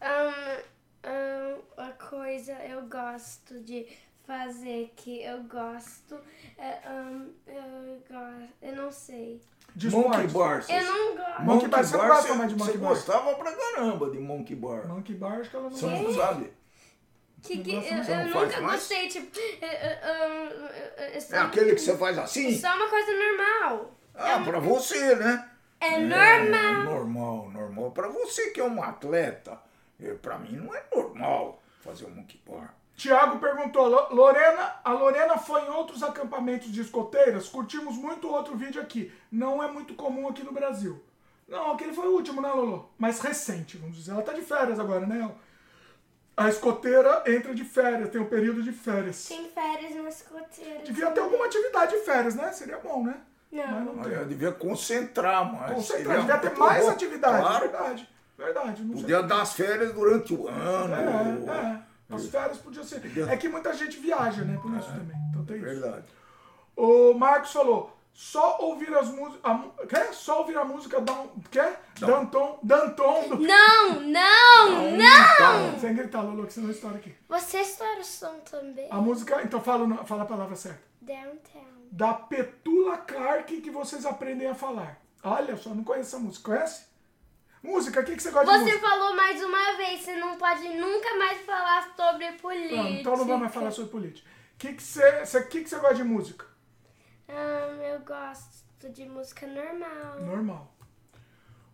Ahn, 0.00 0.60
ahn, 1.04 1.58
a 1.76 1.90
coisa 1.92 2.52
eu 2.64 2.82
gosto 2.82 3.60
de 3.60 3.86
fazer 4.26 4.92
que 4.96 5.22
eu 5.22 5.42
gosto 5.44 6.18
é, 6.56 6.78
ahn, 6.86 7.26
eu 7.46 8.02
gosto, 8.08 8.52
eu 8.62 8.76
não 8.76 8.92
sei. 8.92 9.40
De 9.74 9.88
Monkey 9.88 10.26
esportes. 10.26 10.32
Bar. 10.32 10.62
você- 10.62 10.72
Eu 10.72 10.84
não 10.84 11.16
gosto. 11.16 11.42
Monkey 11.42 11.68
Bar, 11.68 11.84
você 11.84 11.96
não 11.96 12.06
gosta 12.08 12.22
você- 12.28 12.34
mais 12.34 12.50
de 12.50 12.56
Monkey 12.58 12.72
Você 12.72 12.78
Bar? 12.78 12.88
gostava 12.88 13.34
pra 13.36 13.52
caramba 13.52 14.10
de 14.10 14.18
Monkey 14.18 14.54
Bar. 14.56 14.86
Monkey 14.88 15.14
Bar, 15.14 15.40
acho 15.40 15.50
que 15.50 15.56
ela 15.56 15.70
não 15.70 15.76
Você 15.76 15.86
gosta. 15.86 16.02
não 16.02 16.14
sabe? 16.14 16.52
Que, 17.42 17.58
que, 17.62 17.70
eu, 17.70 17.74
não- 17.76 17.82
você 18.04 18.14
não 18.16 18.26
eu 18.26 18.32
faz 18.32 18.48
nunca 18.48 18.60
mais? 18.62 18.80
gostei, 18.80 19.08
tipo. 19.08 19.38
eu- 19.38 19.68
eu- 19.68 20.14
eu- 20.14 20.50
eu- 21.06 21.14
eu- 21.14 21.20
só- 21.20 21.36
É 21.36 21.38
aquele 21.38 21.74
que 21.74 21.80
você 21.80 21.96
faz 21.96 22.18
assim? 22.18 22.58
Só 22.58 22.74
uma 22.74 22.88
coisa 22.88 23.12
normal. 23.12 23.94
Ah, 24.14 24.40
pra 24.44 24.58
você, 24.58 25.14
né? 25.14 25.49
É 25.80 25.94
É, 25.94 25.98
normal. 25.98 26.84
normal, 26.84 27.50
normal. 27.50 27.90
Pra 27.92 28.08
você 28.08 28.50
que 28.50 28.60
é 28.60 28.64
um 28.64 28.82
atleta, 28.82 29.58
é, 30.00 30.12
pra 30.14 30.38
mim 30.38 30.56
não 30.56 30.74
é 30.74 30.82
normal 30.94 31.62
fazer 31.80 32.04
um 32.06 32.10
monkey 32.10 32.40
bar. 32.46 32.74
Tiago 32.94 33.38
perguntou, 33.38 33.86
"Lo- 33.88 34.14
Lorena, 34.14 34.74
a 34.84 34.92
Lorena 34.92 35.38
foi 35.38 35.62
em 35.62 35.70
outros 35.70 36.02
acampamentos 36.02 36.70
de 36.70 36.82
escoteiras? 36.82 37.48
Curtimos 37.48 37.96
muito 37.96 38.28
outro 38.28 38.54
vídeo 38.56 38.80
aqui. 38.82 39.10
Não 39.32 39.62
é 39.62 39.70
muito 39.70 39.94
comum 39.94 40.28
aqui 40.28 40.42
no 40.44 40.52
Brasil. 40.52 41.02
Não, 41.48 41.72
aquele 41.72 41.94
foi 41.94 42.06
o 42.08 42.12
último, 42.14 42.42
né, 42.42 42.50
Lolo? 42.52 42.90
Mais 42.98 43.18
recente, 43.20 43.78
vamos 43.78 43.96
dizer. 43.96 44.12
Ela 44.12 44.22
tá 44.22 44.34
de 44.34 44.42
férias 44.42 44.78
agora, 44.78 45.06
né? 45.06 45.30
A 46.36 46.48
escoteira 46.48 47.24
entra 47.26 47.54
de 47.54 47.64
férias, 47.64 48.08
tem 48.10 48.20
um 48.20 48.26
período 48.28 48.62
de 48.62 48.70
férias. 48.72 49.26
Tem 49.28 49.48
férias 49.48 49.94
no 49.94 50.06
escoteiro. 50.06 50.84
Devia 50.84 51.10
ter 51.10 51.20
alguma 51.20 51.46
atividade 51.46 51.92
de 51.96 52.02
férias, 52.04 52.34
né? 52.34 52.52
Seria 52.52 52.78
bom, 52.78 53.02
né? 53.04 53.20
Não. 53.50 53.66
Mas 53.66 53.84
não 53.84 54.00
Olha, 54.00 54.24
devia 54.24 54.52
concentrar 54.52 55.52
mais. 55.52 55.72
Concentrar, 55.74 56.20
devia 56.20 56.38
ter 56.38 56.56
mais 56.56 56.84
bom. 56.84 56.90
atividade. 56.90 57.40
Claro. 57.40 57.60
Verdade. 57.60 58.08
Verdade. 58.38 58.82
Não 58.82 58.94
sei. 58.94 59.02
Podia 59.02 59.22
dar 59.22 59.42
as 59.42 59.52
férias 59.52 59.92
durante 59.92 60.32
o 60.34 60.48
ano. 60.48 60.94
É, 60.94 61.52
é. 61.52 62.14
As 62.14 62.26
férias 62.26 62.58
podiam 62.58 62.84
ser. 62.84 63.00
É 63.28 63.36
que 63.36 63.48
muita 63.48 63.72
gente 63.74 63.98
viaja, 63.98 64.42
né? 64.42 64.58
Por 64.60 64.72
isso 64.76 64.88
também. 64.88 65.16
Então 65.30 65.44
tem 65.44 65.56
isso. 65.56 65.64
Verdade. 65.64 66.04
O 66.76 67.12
Marcos 67.14 67.52
falou: 67.52 67.96
só 68.12 68.58
ouvir 68.60 68.94
as 68.96 69.08
músicas. 69.08 69.40
Quer? 69.88 70.12
Só 70.12 70.40
ouvir 70.40 70.56
a 70.56 70.64
música 70.64 71.00
da. 71.00 71.24
Quer? 71.50 71.80
Danton. 71.98 72.58
Danton. 72.62 73.28
Do... 73.28 73.38
Não, 73.38 74.00
não, 74.00 74.90
não! 74.96 75.78
Sem 75.78 75.94
gritar, 75.94 76.22
Lolo, 76.22 76.46
que 76.46 76.52
senão 76.52 76.70
estoura 76.70 76.96
aqui. 76.96 77.14
Você 77.28 77.60
estoura 77.60 78.00
o 78.00 78.04
som 78.04 78.38
também. 78.50 78.88
A 78.90 78.96
música. 78.96 79.42
Então 79.42 79.60
fala, 79.60 80.04
fala 80.04 80.22
a 80.22 80.26
palavra 80.26 80.56
certa. 80.56 80.80
Downtown. 81.00 81.69
Da 81.90 82.14
Petula 82.14 82.98
Clark 82.98 83.60
que 83.60 83.70
vocês 83.70 84.06
aprendem 84.06 84.46
a 84.48 84.54
falar. 84.54 85.00
Olha 85.22 85.56
só, 85.56 85.70
não 85.74 85.82
conheço 85.84 86.14
essa 86.14 86.18
música. 86.18 86.44
Conhece? 86.52 86.86
Música, 87.62 88.00
o 88.00 88.04
que, 88.04 88.16
que 88.16 88.22
você 88.22 88.30
gosta 88.30 88.46
de 88.50 88.58
Você 88.58 88.64
música? 88.72 88.88
falou 88.88 89.14
mais 89.14 89.42
uma 89.42 89.76
vez, 89.76 90.00
você 90.00 90.16
não 90.16 90.38
pode 90.38 90.66
nunca 90.68 91.14
mais 91.18 91.40
falar 91.42 91.92
sobre 91.94 92.32
política. 92.32 92.76
Não, 92.76 92.88
então 92.88 93.16
não 93.16 93.26
vamos 93.26 93.40
mais 93.42 93.52
falar 93.54 93.70
sobre 93.70 93.90
política. 93.90 94.26
O 94.54 94.58
que, 94.58 94.72
que, 94.74 94.82
você, 94.82 95.24
você- 95.26 95.42
que, 95.44 95.62
que 95.62 95.68
você 95.68 95.76
gosta 95.78 95.94
de 95.96 96.04
música? 96.04 96.46
Ah, 97.28 97.68
eu 97.92 98.00
gosto 98.00 98.88
de 98.90 99.04
música 99.06 99.46
normal. 99.46 100.20
Normal. 100.20 100.74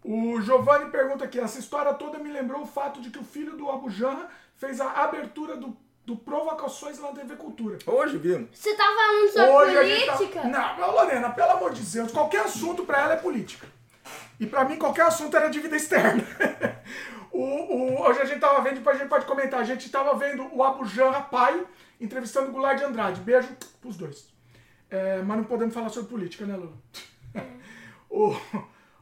O 0.04 0.40
Giovanni 0.40 0.90
pergunta 0.90 1.24
aqui: 1.24 1.38
essa 1.38 1.58
história 1.58 1.94
toda 1.94 2.18
me 2.18 2.30
lembrou 2.32 2.62
o 2.62 2.66
fato 2.66 3.00
de 3.00 3.10
que 3.10 3.18
o 3.18 3.24
filho 3.24 3.56
do 3.56 3.70
Abu 3.70 3.88
Janra 3.90 4.28
fez 4.56 4.80
a 4.80 4.90
abertura 5.04 5.56
do, 5.56 5.76
do 6.06 6.16
Provocações 6.16 6.98
lá 7.00 7.08
na 7.10 7.16
TV 7.18 7.34
Cultura. 7.34 7.78
Hoje 7.84 8.16
vimos. 8.16 8.48
Você 8.56 8.74
tá 8.76 8.84
falando 8.84 9.28
sobre 9.32 9.84
gente 9.88 10.06
tá- 10.06 10.16
política? 10.16 10.44
Não, 10.44 10.78
não, 10.78 10.90
Lorena, 10.92 11.30
pelo 11.30 11.50
amor 11.50 11.72
de 11.72 11.82
Deus, 11.82 12.12
qualquer 12.12 12.42
assunto 12.42 12.84
pra 12.84 13.00
ela 13.00 13.14
é 13.14 13.16
política. 13.16 13.66
E 14.38 14.46
pra 14.46 14.64
mim, 14.64 14.76
qualquer 14.76 15.02
assunto 15.06 15.36
era 15.36 15.48
de 15.48 15.58
vida 15.58 15.74
externa. 15.76 16.22
o, 17.32 17.40
o- 17.42 18.02
hoje 18.02 18.20
a 18.20 18.24
gente 18.24 18.38
tava 18.38 18.60
vendo, 18.60 18.76
depois 18.76 18.96
a 18.96 19.00
gente 19.00 19.08
pode 19.08 19.26
comentar, 19.26 19.58
a 19.60 19.64
gente 19.64 19.90
tava 19.90 20.14
vendo 20.16 20.48
o 20.54 20.62
Abu 20.62 20.86
Janra 20.86 21.22
pai 21.22 21.66
entrevistando 22.00 22.50
o 22.50 22.52
Goulart 22.52 22.78
de 22.78 22.84
Andrade. 22.84 23.20
Beijo 23.20 23.48
pros 23.80 23.96
dois. 23.96 24.28
É, 24.88 25.20
mas 25.22 25.38
não 25.38 25.44
podemos 25.44 25.74
falar 25.74 25.88
sobre 25.88 26.08
política, 26.08 26.46
né, 26.46 26.54
Lulu? 26.54 26.80
o, 28.08 28.36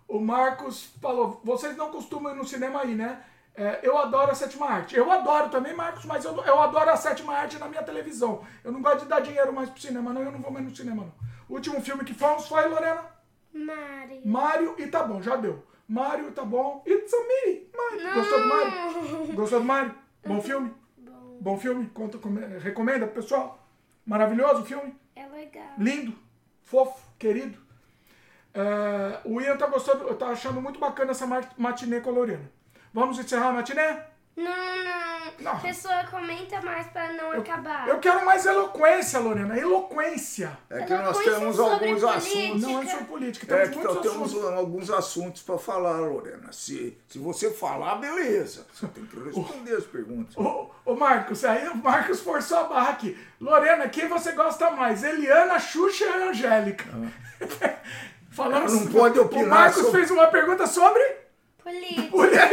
o 0.09 0.18
Marcos 0.20 0.90
falou, 1.02 1.38
vocês 1.44 1.76
não 1.76 1.90
costumam 1.90 2.32
ir 2.32 2.36
no 2.36 2.46
cinema 2.46 2.80
aí, 2.80 2.94
né? 2.94 3.22
É, 3.57 3.80
eu 3.82 3.96
adoro 3.96 4.32
a 4.32 4.34
sétima 4.34 4.66
arte. 4.66 4.96
Eu 4.96 5.11
adoro 5.11 5.48
também, 5.48 5.74
Marcos, 5.74 6.05
mas 6.05 6.24
eu, 6.24 6.34
eu 6.44 6.61
adoro 6.61 6.90
a 6.90 6.96
sétima 6.96 7.34
arte 7.34 7.59
na 7.59 7.68
minha 7.68 7.82
televisão. 7.84 8.44
Eu 8.64 8.72
não 8.72 8.82
gosto 8.82 9.00
de 9.02 9.07
dar 9.09 9.20
dinheiro 9.20 9.52
mais 9.52 9.70
pro 9.70 9.80
cinema, 9.80 10.12
não. 10.12 10.22
Eu 10.22 10.32
não 10.32 10.40
vou 10.40 10.50
mais 10.50 10.64
no 10.64 10.74
cinema, 10.74 11.05
não. 11.05 11.12
O 11.48 11.55
último 11.55 11.80
filme 11.80 12.05
que 12.05 12.12
fomos 12.14 12.48
foi, 12.48 12.66
Lorena? 12.68 13.02
Mari. 13.52 14.22
Mário 14.24 14.74
e 14.78 14.86
tá 14.88 15.05
bom, 15.05 15.22
já 15.22 15.36
deu. 15.36 15.64
Mário, 15.88 16.32
tá 16.32 16.42
bom. 16.44 16.82
It's 16.86 17.12
a 17.14 17.18
me. 17.18 17.68
Mário. 17.76 18.14
Gostou 18.14 18.40
do 18.40 18.48
Mário? 18.48 19.34
Gostou 19.34 19.61
do 19.61 19.64
Mário? 19.66 19.94
Bom 20.26 20.40
filme? 20.40 20.74
Bom, 20.96 21.38
Bom 21.40 21.59
filme? 21.59 21.86
Conta, 21.90 22.16
come- 22.18 22.59
recomenda 22.59 23.07
pro 23.07 23.20
pessoal? 23.22 23.59
Maravilhoso 24.07 24.62
o 24.62 24.64
filme? 24.64 24.96
é 25.14 25.26
legal. 25.26 25.74
Lindo, 25.78 26.16
fofo, 26.62 26.98
querido. 27.18 27.59
É, 28.55 29.20
o 29.24 29.40
Ian 29.40 29.57
tá 29.57 29.66
gostando, 29.66 30.12
tá 30.14 30.28
achando 30.28 30.61
muito 30.62 30.78
bacana 30.80 31.11
essa 31.11 31.26
mat- 31.26 31.52
matinê 31.59 32.00
com 32.00 32.11
a 32.11 32.12
Lorena. 32.14 32.50
Vamos 32.95 33.18
encerrar 33.18 33.49
a 33.49 33.53
matinê? 33.53 33.97
Não, 34.36 34.45
não. 34.47 35.14
Não. 35.40 35.61
Pessoa, 35.61 36.05
comenta 36.11 36.61
mais 36.62 36.86
pra 36.88 37.12
não 37.12 37.32
acabar. 37.32 37.88
Eu 37.88 37.99
quero 37.99 38.24
mais 38.24 38.47
eloquência, 38.47 39.18
Lorena, 39.18 39.59
eloquência. 39.59 40.57
É 40.70 40.82
que 40.82 40.92
nós 40.95 41.03
Eloquência 41.16 41.34
temos 41.38 41.57
sobre 41.57 41.72
alguns 41.72 42.01
política. 42.01 42.14
assuntos. 42.16 42.62
Não 42.62 42.82
é 42.82 42.86
sobre 42.86 43.05
política, 43.05 43.47
É 43.47 43.59
temos 43.59 43.68
que 43.70 43.76
muitos 43.76 43.95
nós 43.95 44.03
temos 44.12 44.28
assuntos. 44.30 44.53
alguns 44.59 44.90
assuntos 44.90 45.42
para 45.42 45.59
falar, 45.59 45.99
Lorena. 46.01 46.53
Se, 46.53 46.97
se 47.09 47.18
você 47.18 47.51
falar, 47.53 47.97
beleza. 47.97 48.66
Você 48.72 48.86
tem 48.88 49.05
que 49.07 49.16
responder 49.24 49.74
as 49.76 49.84
perguntas. 49.84 50.36
Ô, 50.36 50.70
ô 50.84 50.95
Marcos, 50.95 51.45
aí 51.45 51.68
o 51.68 51.76
Marcos 51.76 52.20
forçou 52.20 52.59
a 52.59 52.64
barra 52.64 52.90
aqui. 52.90 53.18
Lorena, 53.40 53.88
quem 53.88 54.09
você 54.09 54.32
gosta 54.32 54.70
mais? 54.70 55.03
Eliana, 55.03 55.59
Xuxa 55.59 56.05
ou 56.07 56.28
Angélica? 56.30 56.84
Falamos. 58.30 58.72
Ela 58.72 58.80
não 58.84 58.92
pode 58.92 59.18
opinar 59.18 59.45
O 59.45 59.49
Marcos 59.49 59.82
sobre- 59.82 59.99
fez 59.99 60.11
uma 60.11 60.26
pergunta 60.28 60.66
sobre. 60.66 61.03
Política. 61.64 62.34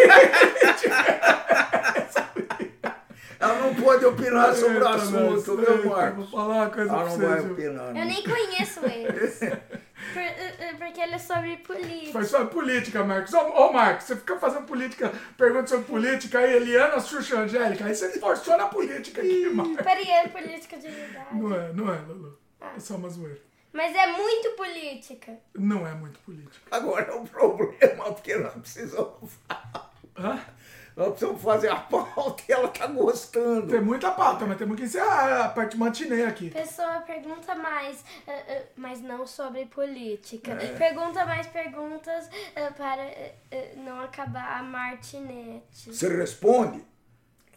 Ela 3.40 3.56
não 3.56 3.74
pode 3.74 4.06
opinar 4.06 4.54
sobre 4.54 4.78
o 4.78 4.88
assunto, 4.88 5.60
Eita, 5.60 5.74
viu, 5.74 5.90
Marcos? 5.90 6.30
Vou 6.30 6.40
falar 6.40 6.56
uma 6.58 6.70
coisa 6.70 6.94
Ela 6.94 7.06
não 7.06 7.18
vai 7.18 7.42
viu? 7.42 7.52
opinar. 7.54 7.88
Eu 7.88 7.94
não. 7.96 8.06
nem 8.06 8.24
conheço 8.24 8.80
eles. 8.86 9.40
Por- 9.40 10.22
eh, 10.22 10.56
eh, 10.60 10.74
porque 10.78 11.02
ele 11.02 11.16
é 11.16 11.18
sobre 11.18 11.58
política. 11.58 12.12
Foi 12.12 12.24
sobre 12.26 12.48
política, 12.48 13.04
Marcos. 13.04 13.34
Ô, 13.34 13.40
ô, 13.40 13.74
Marcos, 13.74 14.06
você 14.06 14.16
fica 14.16 14.38
fazendo 14.38 14.66
política, 14.68 15.12
pergunta 15.38 15.68
sobre 15.68 15.86
política 15.86 16.40
aí, 16.40 16.56
Eliana, 16.56 17.00
Xuxa, 17.00 17.40
Angélica. 17.40 17.86
Aí 17.86 17.96
você 17.96 18.10
forçou 18.20 18.56
na 18.58 18.68
política 18.68 19.22
aqui, 19.22 19.50
Marcos. 19.50 19.78
Peraí, 19.78 20.08
é 20.08 20.28
política 20.28 20.78
de 20.78 20.90
verdade. 20.90 21.26
Não 21.34 21.56
é, 21.56 21.74
não 21.74 21.92
é, 21.94 21.98
Lulu. 22.08 22.38
É 22.76 22.80
só 22.80 22.96
uma 22.96 23.10
zoeira. 23.10 23.40
Mas 23.74 23.96
é 23.96 24.08
muito 24.08 24.52
política. 24.52 25.38
Não 25.56 25.88
é 25.88 25.94
muito 25.94 26.20
política. 26.20 26.60
Agora 26.70 27.12
é 27.12 27.16
um 27.16 27.26
problema, 27.26 28.14
porque 28.14 28.36
nós 28.36 28.54
precisamos, 28.54 29.32
Hã? 30.18 30.40
nós 30.96 31.10
precisamos 31.10 31.42
fazer 31.42 31.70
a 31.70 31.78
pauta 31.78 32.44
e 32.48 32.52
ela 32.52 32.68
tá 32.68 32.88
gostando. 32.88 33.68
Tem 33.68 33.82
muita 33.82 34.12
pauta, 34.12 34.46
mas 34.46 34.58
temos 34.58 34.76
que 34.76 34.84
encerrar 34.84 35.46
a 35.46 35.50
parte 35.50 35.78
matinê 35.78 36.26
aqui. 36.26 36.50
Pessoa, 36.50 37.00
pergunta 37.02 37.56
mais, 37.56 38.04
eh, 38.28 38.32
eh, 38.32 38.66
mas 38.76 39.02
não 39.02 39.26
sobre 39.26 39.66
política. 39.68 40.52
É. 40.52 40.76
Pergunta 40.78 41.26
mais 41.26 41.48
perguntas 41.48 42.30
eh, 42.56 42.70
para 42.72 43.10
não 43.78 44.02
acabar 44.02 44.60
a 44.60 44.64
martinete. 44.64 45.94
Você 45.94 46.10
responde? 46.10 46.84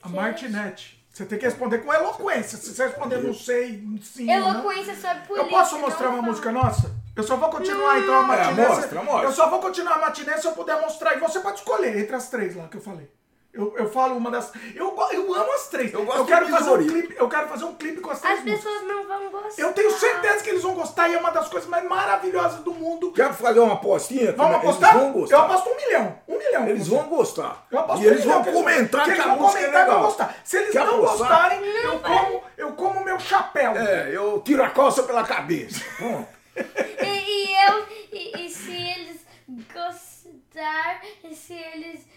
A 0.01 0.09
Martinete. 0.09 1.04
Você 1.15 1.25
tem 1.27 1.39
que 1.39 1.45
responder 1.45 1.79
com 1.79 1.95
eloquência. 1.95 2.59
Se 2.59 2.75
você 2.75 2.87
responder 2.87 3.19
não 3.23 3.33
sei, 3.33 3.81
sim. 4.03 4.29
ou 4.35 4.41
não. 4.41 4.49
Eloquência 4.51 4.95
sobre 4.97 5.27
política. 5.29 5.35
Eu 5.35 5.49
posso 5.49 5.79
mostrar 5.79 6.07
não 6.09 6.15
uma 6.15 6.23
fala. 6.23 6.29
música 6.33 6.51
nossa? 6.51 6.91
Eu 7.15 7.23
só 7.23 7.37
vou 7.37 7.51
continuar 7.51 8.01
então 8.01 8.15
a 8.17 8.23
matinê. 8.23 8.63
É, 8.63 8.69
mostra, 8.69 9.03
mostra. 9.05 9.29
Eu 9.29 9.33
só 9.33 9.49
vou 9.49 9.61
continuar 9.61 9.95
a 9.95 9.99
matinê 10.01 10.37
se 10.37 10.47
eu 10.49 10.53
puder 10.53 10.81
mostrar. 10.81 11.15
E 11.17 11.21
você 11.21 11.39
pode 11.39 11.61
escolher 11.61 11.97
entre 11.97 12.17
as 12.17 12.29
três 12.29 12.57
lá 12.57 12.67
que 12.67 12.79
eu 12.79 12.81
falei. 12.81 13.09
Eu, 13.53 13.73
eu 13.79 13.89
falo 13.89 14.17
uma 14.17 14.29
das. 14.33 14.53
Eu, 14.75 14.93
eu 15.13 15.33
amo 15.33 15.53
as 15.53 15.69
três. 15.69 15.95
Eu 15.95 16.05
gosto 16.05 16.25
quero 16.25 16.47
de 16.47 16.51
fazer 16.51 16.71
um 16.71 16.87
clipe. 16.89 17.15
Eu 17.17 17.29
quero 17.29 17.49
fazer 17.49 17.65
um 17.65 17.75
clipe 17.77 18.01
com 18.01 18.11
as 18.11 18.21
três 18.21 18.39
As 18.41 18.45
músicas. 18.45 18.65
pessoas 18.65 18.89
não 18.89 19.07
vão 19.07 19.31
gostar. 19.31 19.63
Eu 19.63 19.73
tenho 19.73 19.91
certeza 20.35 20.45
que 20.45 20.51
eles 20.51 20.63
vão 20.63 20.75
gostar 20.75 21.09
e 21.09 21.15
é 21.15 21.19
uma 21.19 21.31
das 21.31 21.49
coisas 21.49 21.69
mais 21.69 21.85
maravilhosas 21.85 22.61
do 22.61 22.75
mundo. 22.75 23.13
Quer 23.13 23.33
fazer 23.33 23.61
uma 23.61 23.75
apostinha? 23.75 24.33
Vamos 24.33 24.55
Eles 24.57 24.69
apostar? 24.69 24.99
vão 24.99 25.13
gostar. 25.13 25.37
Eu 25.37 25.43
aposto 25.43 25.69
um 25.71 25.77
milhão. 25.77 26.19
Um 26.29 26.39
milhão. 26.39 26.69
Eles 26.69 26.89
vão 26.89 27.03
gostar. 27.09 27.67
Eu 27.71 27.79
aposto 27.81 28.03
e 28.03 28.07
eles 28.07 28.21
um 28.21 28.23
milhão 28.25 28.43
vão 28.43 28.53
eles- 28.53 28.61
comentar 28.61 29.05
que, 29.05 29.11
eles 29.11 29.21
a 29.21 29.29
vão 29.29 29.37
música 29.39 29.59
é 29.61 29.63
comentar 29.67 29.87
e 29.87 29.91
vão 29.91 30.03
gostar. 30.03 30.37
Se 30.45 30.57
eles 30.57 30.71
Quer 30.71 30.87
não 30.87 30.95
apostar? 31.05 31.29
gostarem, 31.29 31.65
eu 31.65 32.01
como, 32.01 32.43
eu 32.57 32.73
como 32.73 33.05
meu 33.05 33.19
chapéu. 33.21 33.73
É, 33.77 34.11
eu 34.13 34.41
tiro 34.43 34.63
a 34.63 34.71
calça 34.71 35.03
pela 35.03 35.25
cabeça. 35.25 35.81
Pronto. 35.97 36.29
E, 36.57 37.07
e 37.07 37.55
eu, 37.69 37.87
e, 38.13 38.47
e 38.47 38.51
se 38.51 38.73
eles 38.73 39.25
gostar, 39.73 41.01
e 41.23 41.35
se 41.35 41.55
eles 41.55 42.15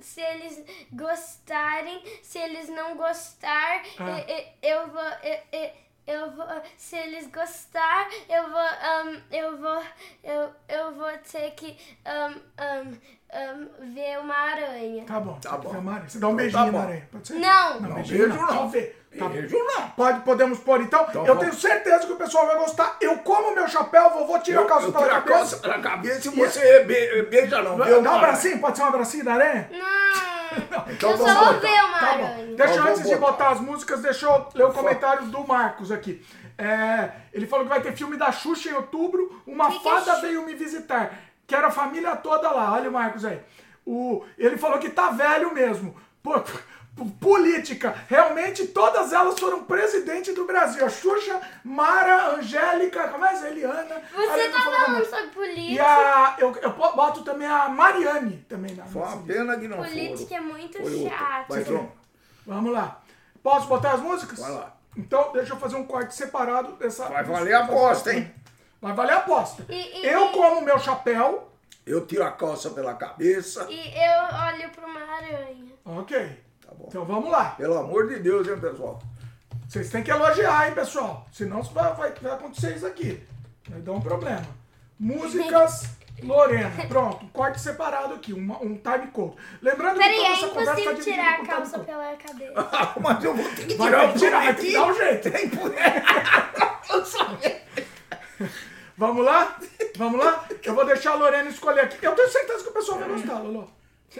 se 0.00 0.20
eles 0.22 0.64
gostarem, 0.90 2.02
se 2.22 2.38
eles 2.38 2.70
não 2.70 2.96
gostar, 2.96 3.82
Ah. 3.98 4.24
eu 4.62 4.86
vou, 4.88 5.02
e- 5.22 5.40
e- 5.52 5.72
eu 6.06 6.30
vou, 6.32 6.46
se 6.76 6.96
eles 6.96 7.26
gostar, 7.28 8.08
eu 8.28 8.48
vou, 8.50 8.60
um, 8.60 9.20
eu 9.30 9.56
vou, 9.58 9.82
eu, 10.22 10.50
eu 10.68 10.94
vou 10.94 11.10
ter 11.30 11.50
que 11.52 11.76
um, 12.06 12.62
um, 12.62 12.98
um, 13.34 13.92
ver 13.94 14.18
uma 14.20 14.34
aranha. 14.36 15.04
Tá 15.04 15.18
bom. 15.20 15.38
Tá 15.40 15.56
bom. 15.56 15.70
ver 15.70 15.78
uma 15.78 15.92
aranha? 15.94 16.08
Você 16.08 16.18
dá 16.18 16.28
um 16.28 16.30
Então 16.30 16.36
beijinho 16.36 16.64
tá 16.66 16.72
na 16.72 16.80
aranha. 16.84 17.08
Pode 17.10 17.26
ser? 17.28 17.34
Não. 17.34 17.80
Não, 17.80 17.88
Não, 17.88 17.94
beijinho 17.96 18.18
beijo 18.28 18.36
não. 18.46 18.54
não. 18.54 18.68
Ver. 18.70 19.02
Tá. 19.18 19.28
Beijo 19.30 19.56
não. 19.58 19.88
Pode, 19.90 20.20
podemos 20.20 20.58
pôr 20.58 20.80
então? 20.82 21.06
Então 21.08 21.22
eu 21.26 21.34
vamos. 21.34 21.40
tenho 21.40 21.54
certeza 21.54 22.06
que 22.06 22.12
o 22.12 22.16
pessoal 22.16 22.46
vai 22.46 22.56
gostar. 22.58 22.96
Eu 23.00 23.18
como 23.20 23.54
meu 23.54 23.66
chapéu, 23.66 24.10
vovô 24.10 24.38
tira 24.40 24.60
a 24.60 24.62
Eu, 24.62 24.66
calça 24.68 24.86
eu 24.88 24.92
pela 24.92 25.04
tiro 25.04 25.16
a 25.16 25.22
cabeça. 25.22 25.58
calça 25.60 25.78
cabeça 25.80 26.28
e 26.28 26.30
você 26.32 26.84
be- 26.84 27.22
beija 27.22 27.62
não. 27.62 27.78
Dá 27.78 27.98
um 27.98 28.14
abracinho? 28.14 28.58
Pode 28.60 28.76
ser 28.76 28.82
um 28.84 28.86
abracinho 28.88 29.24
da 29.24 29.34
aranha? 29.34 29.70
Não. 29.72 30.35
Então 30.88 31.10
eu 31.10 31.18
só 31.18 31.44
vou 31.44 31.60
ver 31.60 31.84
uma 31.84 31.98
Tá 31.98 32.14
bom. 32.18 32.54
Deixa 32.56 32.74
Então 32.74 32.86
antes 32.86 33.02
de 33.02 33.16
botar. 33.16 33.32
botar 33.32 33.48
as 33.50 33.60
músicas, 33.60 34.02
deixa 34.02 34.26
eu 34.26 34.48
ler 34.54 34.64
o 34.64 34.72
comentário 34.72 35.26
do 35.26 35.46
Marcos 35.46 35.90
aqui. 35.90 36.24
É, 36.58 37.10
ele 37.32 37.46
falou 37.46 37.64
que 37.66 37.70
vai 37.70 37.82
ter 37.82 37.92
filme 37.96 38.16
da 38.16 38.32
Xuxa 38.32 38.70
em 38.70 38.74
outubro. 38.74 39.42
Uma 39.46 39.70
Que 39.70 39.78
que 39.78 39.88
é 39.88 39.90
fada 39.90 40.20
veio 40.20 40.44
me 40.46 40.54
visitar. 40.54 41.12
Quero 41.46 41.66
a 41.66 41.70
família 41.70 42.16
toda 42.16 42.50
lá. 42.50 42.72
Olha 42.72 42.88
o 42.88 42.92
Marcos 42.92 43.24
aí. 43.24 43.40
O, 43.84 44.24
ele 44.38 44.56
falou 44.56 44.78
que 44.78 44.88
tá 44.90 45.10
velho 45.10 45.54
mesmo. 45.54 45.94
Pô, 46.22 46.42
política. 47.04 47.94
Realmente 48.08 48.66
todas 48.68 49.12
elas 49.12 49.38
foram 49.38 49.64
presidente 49.64 50.32
do 50.32 50.44
Brasil. 50.46 50.84
A 50.84 50.88
Xuxa, 50.88 51.40
Mara, 51.64 52.36
Angélica, 52.36 53.08
como 53.08 53.24
é? 53.24 53.46
Eliana. 53.48 54.02
Você 54.14 54.48
tá 54.48 54.60
falando 54.62 55.04
sobre 55.04 55.26
E 55.26 55.30
política. 55.30 55.84
a, 55.84 56.36
eu, 56.38 56.56
eu 56.56 56.70
boto 56.72 57.22
também 57.22 57.46
a 57.46 57.68
Mariane 57.68 58.38
também 58.48 58.74
na 58.74 58.84
Foi 58.84 59.02
uma 59.02 59.22
pena 59.22 59.58
que 59.58 59.68
não 59.68 59.78
Política 59.78 60.28
foram. 60.36 60.36
é 60.36 60.40
muito 60.52 60.78
Foi 60.82 61.08
chato. 61.08 61.48
Vai, 61.48 61.64
João. 61.64 61.92
Vamos 62.46 62.72
lá. 62.72 63.00
Posso 63.42 63.66
botar 63.68 63.92
as 63.92 64.00
músicas? 64.00 64.38
Vai 64.38 64.50
lá. 64.52 64.72
Então, 64.96 65.30
deixa 65.32 65.52
eu 65.52 65.58
fazer 65.58 65.76
um 65.76 65.84
corte 65.84 66.14
separado 66.14 66.72
dessa. 66.72 67.04
Vai 67.08 67.22
valer 67.22 67.54
a 67.54 67.64
aposta, 67.64 68.14
hein? 68.14 68.32
Vai 68.80 68.92
valer 68.94 69.12
a 69.12 69.16
aposta. 69.18 69.64
E- 69.68 70.00
e- 70.00 70.06
eu 70.06 70.26
e- 70.30 70.32
como 70.32 70.62
meu 70.62 70.78
chapéu. 70.78 71.52
Eu 71.86 72.04
tiro 72.06 72.24
a 72.24 72.32
calça 72.32 72.70
pela 72.70 72.94
cabeça. 72.94 73.66
E 73.70 73.78
eu 73.94 74.22
olho 74.46 74.70
pra 74.70 74.86
uma 74.86 75.00
aranha. 75.00 75.72
Ok. 75.84 76.44
Bom. 76.78 76.86
Então 76.88 77.04
vamos 77.04 77.30
lá. 77.30 77.50
Pelo 77.50 77.76
amor 77.78 78.08
de 78.08 78.18
Deus, 78.20 78.48
hein, 78.48 78.58
pessoal? 78.58 78.98
Vocês 79.68 79.90
têm 79.90 80.02
que 80.02 80.10
elogiar, 80.10 80.68
hein, 80.68 80.74
pessoal? 80.74 81.26
Senão 81.32 81.62
vai, 81.62 81.92
vai, 81.94 82.12
vai 82.20 82.32
acontecer 82.32 82.76
isso 82.76 82.86
aqui. 82.86 83.22
Vai 83.68 83.80
dar 83.80 83.92
um 83.92 84.00
problema. 84.00 84.46
Músicas 84.98 85.90
Lorena. 86.22 86.70
Pronto, 86.88 87.24
um 87.24 87.28
corte 87.28 87.60
separado 87.60 88.14
aqui, 88.14 88.32
uma- 88.32 88.58
um 88.62 88.76
time 88.78 89.08
code. 89.12 89.34
Lembrando 89.60 89.98
Peraí, 89.98 90.14
que 90.16 90.22
toda 90.22 90.28
é 90.28 90.32
essa 90.32 90.48
conversa 90.48 90.80
impossível 90.80 90.96
tá 90.96 91.02
tirar 91.02 91.40
a 91.40 91.46
calça 91.46 91.78
pela 91.80 92.16
cabeça. 92.16 92.68
Mas 93.00 93.24
eu 93.24 93.34
vou 93.34 93.48
ter 93.50 93.66
que 93.66 93.74
Vai 93.74 93.88
tirar 93.88 94.00
ter 94.00 94.08
o 94.08 94.12
que 94.12 94.18
tirar, 94.18 94.44
vai 94.44 94.54
ter 94.54 94.66
que 94.66 94.72
dar 94.72 94.86
um 94.86 94.94
jeito. 94.94 95.30
Tem 95.30 95.50
Vamos 98.96 99.24
lá? 99.26 99.58
Vamos 99.96 100.24
lá? 100.24 100.44
Eu 100.64 100.74
vou 100.74 100.86
deixar 100.86 101.12
a 101.12 101.16
Lorena 101.16 101.50
escolher 101.50 101.80
aqui. 101.82 102.02
Eu 102.04 102.14
tenho 102.14 102.28
certeza 102.30 102.62
que 102.64 102.70
o 102.70 102.72
pessoal 102.72 102.98
vai 102.98 103.08
gostar, 103.10 103.38
Lolo. 103.40 103.70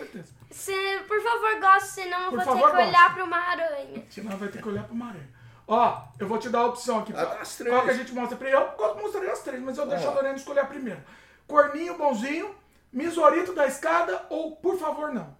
Certeza. 0.01 0.33
Se, 0.51 0.73
por 1.09 1.21
favor, 1.23 1.61
goste, 1.61 1.89
senão 1.91 2.21
eu 2.25 2.31
Por 2.31 2.37
vou 2.45 2.45
favor, 2.55 2.71
ter 2.71 2.77
que 2.83 2.89
olhar 2.89 3.15
pra 3.15 3.25
uma 3.25 3.37
aranha. 3.39 4.05
Senão 4.11 4.37
vai 4.37 4.49
ter 4.49 4.63
que 4.63 4.69
olhar 4.69 4.85
pro 4.85 4.95
Maranhão. 4.95 5.27
Ó, 5.69 6.03
eu 6.19 6.29
vou 6.29 6.39
te 6.39 6.49
dar 6.49 6.61
a 6.61 6.67
opção 6.67 7.01
aqui. 7.01 7.13
Ah, 7.17 7.25
das 7.25 7.57
três. 7.57 7.75
Qual 7.75 7.85
que 7.85 7.91
a 7.91 7.95
gente 7.95 8.13
mostra 8.13 8.37
primeiro? 8.37 8.61
Eu 8.65 8.77
gosto- 8.77 9.03
mostraria 9.03 9.33
as 9.33 9.41
três, 9.43 9.61
mas 9.63 9.77
eu 9.79 9.87
deixo 9.87 10.07
a. 10.07 10.11
Lorena 10.13 10.37
escolher 10.37 10.61
a 10.61 10.67
primeira. 10.67 11.05
Corninho 11.47 11.97
bonzinho, 11.99 12.55
misorito 12.93 13.53
da 13.55 13.67
escada 13.67 14.27
ou 14.31 14.55
por 14.57 14.79
favor 14.79 15.13
não? 15.13 15.37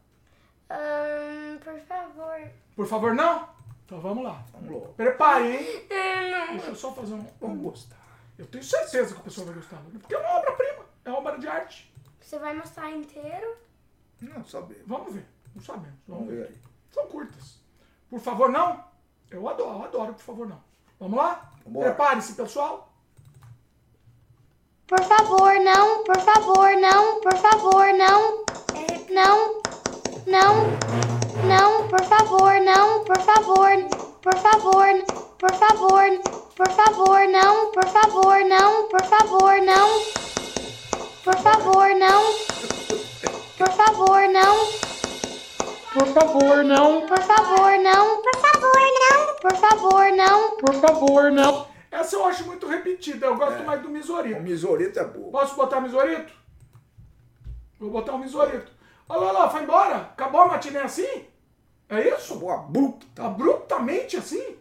Ahn, 0.69 1.59
por 1.63 1.79
favor. 1.81 2.41
Por 2.75 2.87
favor 2.87 3.15
não? 3.15 3.49
Então 3.85 4.01
vamos 4.01 4.25
lá. 4.25 4.43
Vamos 4.53 4.83
lá. 4.83 4.89
Prepare, 4.97 5.45
hein? 5.57 5.87
Eu 5.89 6.31
não. 6.31 6.47
Deixa 6.57 6.71
eu 6.71 6.75
só 6.77 6.93
fazer 6.93 7.15
um... 7.15 7.25
Vamos 7.41 7.63
gostar. 7.63 7.97
Eu 8.37 8.47
tenho 8.47 8.65
certeza 8.65 9.15
que 9.15 9.21
o 9.21 9.25
pessoal 9.25 9.47
vai 9.47 9.55
gostar. 9.55 9.77
Porque 10.01 10.15
é 10.15 10.19
uma 10.19 10.39
obra-prima. 10.39 10.85
É 11.05 11.11
uma 11.11 11.19
obra 11.21 11.39
de 11.39 11.47
arte. 11.47 11.95
Você 12.21 12.39
vai 12.41 12.53
mostrar 12.55 12.91
inteiro? 12.91 13.57
Não 14.21 14.45
sabemos. 14.45 14.83
Vamos 14.87 15.13
ver. 15.13 15.27
Não 15.55 15.63
sabemos. 15.63 15.99
Vamos 16.07 16.25
Vamos 16.27 16.29
ver. 16.29 16.47
ver 16.49 16.49
aí. 16.49 16.61
São 16.93 17.07
curtas. 17.07 17.59
Por 18.11 18.21
favor, 18.21 18.51
não? 18.51 18.85
Eu 19.31 19.49
adoro, 19.49 19.79
eu 19.79 19.85
adoro, 19.85 20.15
por 20.15 20.23
favor, 20.23 20.49
não. 20.49 20.63
Vamos 20.99 21.19
lá? 21.19 21.53
Prepare-se, 21.73 22.35
pessoal. 22.35 22.93
Por 24.87 25.03
favor, 25.03 25.53
não, 25.61 26.05
por 26.05 26.17
favor, 26.21 26.71
não, 26.81 27.21
por 27.21 27.37
favor, 27.37 27.87
não. 27.95 28.45
Não, 29.11 29.61
não, 30.27 30.55
não, 31.49 31.89
por 31.89 32.03
favor, 32.05 32.53
não, 32.61 33.05
por 33.05 33.19
favor, 33.21 33.69
por 34.23 34.35
favor, 34.37 34.87
por 35.39 35.53
favor, 35.53 36.03
por 36.55 36.69
favor, 36.71 37.29
não, 37.29 37.73
por 37.73 37.85
favor, 37.89 38.45
não, 38.45 38.89
por 38.89 39.03
favor, 39.05 39.61
não. 39.63 39.89
Por 41.25 41.37
favor, 41.39 41.89
não. 41.97 43.46
Por 43.57 43.69
favor, 43.69 44.21
não. 44.29 44.57
Por 45.93 46.07
favor, 46.09 46.65
não. 46.65 47.07
Por 47.07 47.19
favor, 47.23 47.79
não. 47.79 48.23
Por 48.23 48.37
favor, 48.37 48.81
não. 49.01 49.35
Por 49.41 49.57
favor, 49.57 50.13
não. 50.13 50.57
Por 50.59 50.75
favor, 50.75 51.33
não. 51.33 51.67
Essa 51.91 52.17
eu 52.17 52.25
acho 52.27 52.45
muito 52.45 52.67
repetida. 52.67 53.27
Eu 53.27 53.37
gosto 53.37 53.63
mais 53.65 53.81
do 53.81 53.89
O 53.89 53.91
misorito. 53.91 54.41
misorito 54.43 54.99
é 54.99 55.05
boa. 55.05 55.31
Posso 55.31 55.55
botar 55.57 55.81
misorito? 55.81 56.33
Vou 57.81 57.91
botar 57.91 58.13
o 58.13 58.19
misorito. 58.19 58.71
Olha 59.09 59.33
lá, 59.33 59.49
foi 59.49 59.63
embora? 59.63 59.97
Acabou 59.97 60.43
a 60.43 60.49
matinê 60.49 60.79
assim? 60.79 61.25
É 61.89 62.09
isso? 62.15 62.35
Boa 62.37 62.55
abrupta. 62.57 63.25
Abruptamente 63.25 64.17
assim? 64.17 64.57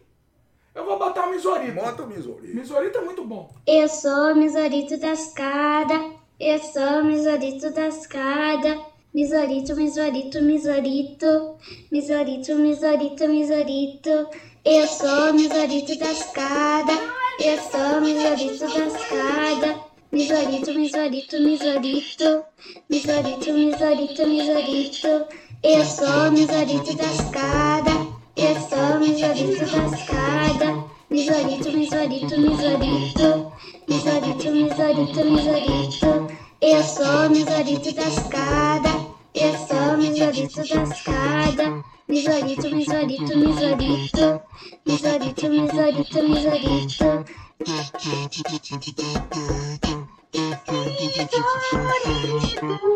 Eu 0.74 0.84
vou 0.84 0.98
botar 0.98 1.26
o 1.26 1.30
misorito. 1.30 1.72
Bota 1.74 2.02
o 2.02 2.06
misorito. 2.06 2.54
Misorito 2.56 2.98
é 2.98 3.00
muito 3.02 3.24
bom. 3.24 3.50
Eu 3.66 3.88
sou 3.88 4.32
o 4.32 4.36
Misorito 4.36 4.96
da 4.98 5.12
escada. 5.12 6.15
Eu 6.38 6.58
sou 6.58 7.00
o 7.00 7.04
Misorito 7.04 7.70
da 7.70 7.88
escada. 7.88 8.78
Misorito, 9.14 9.74
Misorito, 9.74 10.42
Misorito. 10.42 11.56
Misorito, 11.90 12.54
Misorito, 12.56 13.26
Misorito. 13.26 14.28
Eu 14.62 14.86
sou 14.86 15.32
Misorito 15.32 15.98
da 15.98 16.12
escada. 16.12 16.92
Eu 17.40 17.58
sou 17.58 18.02
Misorito 18.02 18.68
da 18.68 18.86
escada. 18.86 19.80
Misorito, 20.12 20.74
Misorito, 20.74 21.40
Misorito. 21.40 22.44
Misorito, 22.90 23.52
Misorito, 23.54 24.26
Misorito. 24.26 25.26
Eu 25.62 25.84
sou 25.86 26.30
Misorito 26.32 26.96
da 26.98 27.04
escada. 27.04 27.92
Eu 28.36 28.54
sou 28.60 29.00
Misorito 29.00 29.64
da 29.64 29.96
escada. 29.96 30.96
Misorito, 31.08 31.70
misorito, 31.72 32.40
misorito. 32.40 33.52
Misorito, 33.88 34.50
misorito, 34.50 35.24
misorito. 35.24 36.25
Eu 36.60 36.82
sou 36.82 37.28
misorito 37.28 37.94
da 37.94 38.02
escada. 38.04 38.88
Eu 39.34 39.52
sou 39.66 39.98
misorito 39.98 40.56
da 40.56 40.82
escada. 40.84 41.84
Misorito, 42.08 42.74
misorito, 42.74 43.36
misorito. 43.36 44.42
Misorito, 44.86 45.50
misorito, 45.50 46.22
misorito. 46.22 47.24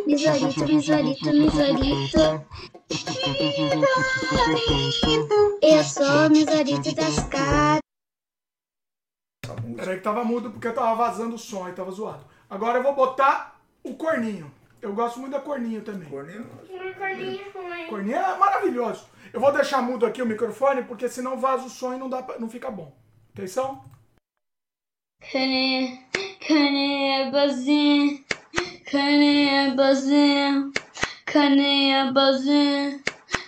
Misorito, 0.07 0.67
misorito, 0.67 1.33
misorito. 1.35 2.47
Eu 5.61 5.85
sou 5.85 6.31
misorito 6.31 6.95
da 6.95 7.09
escada. 7.09 7.81
Peraí 9.77 9.97
que 9.97 10.03
tava 10.03 10.25
mudo 10.25 10.51
porque 10.51 10.71
tava 10.71 10.95
vazando 10.95 11.35
o 11.35 11.39
som 11.39 11.69
e 11.69 11.73
tava 11.73 11.91
zoado. 11.91 12.30
Agora 12.51 12.79
eu 12.79 12.83
vou 12.83 12.95
botar 12.95 13.57
o 13.85 13.95
corninho. 13.95 14.53
Eu 14.83 14.93
gosto 14.93 15.21
muito 15.21 15.33
da 15.33 15.41
corninho 15.41 15.83
também. 15.83 16.09
Corninho. 16.09 16.47
Corninho 16.99 17.45
ruim. 17.55 17.87
Corninho 17.87 18.17
é 18.17 18.37
maravilhoso. 18.37 19.07
Eu 19.33 19.41
vou 19.41 19.53
deixar 19.53 19.81
mudo 19.81 20.05
aqui 20.05 20.21
o 20.21 20.27
microfone 20.27 20.83
porque 20.83 21.09
senão 21.09 21.39
vaza 21.39 21.67
o 21.67 21.71
som 21.71 21.95
e 21.95 21.99
não, 21.99 22.09
dá 22.09 22.23
pra- 22.23 22.39
não 22.39 22.49
fica 22.49 22.71
bom. 22.71 22.93
Atenção? 23.33 23.85
Cane, 25.31 26.01
bazinho. 27.31 28.25
Cane, 28.91 29.75
bazinho. 29.77 30.73
Cane, 31.27 32.13
bazinho. 32.13 33.03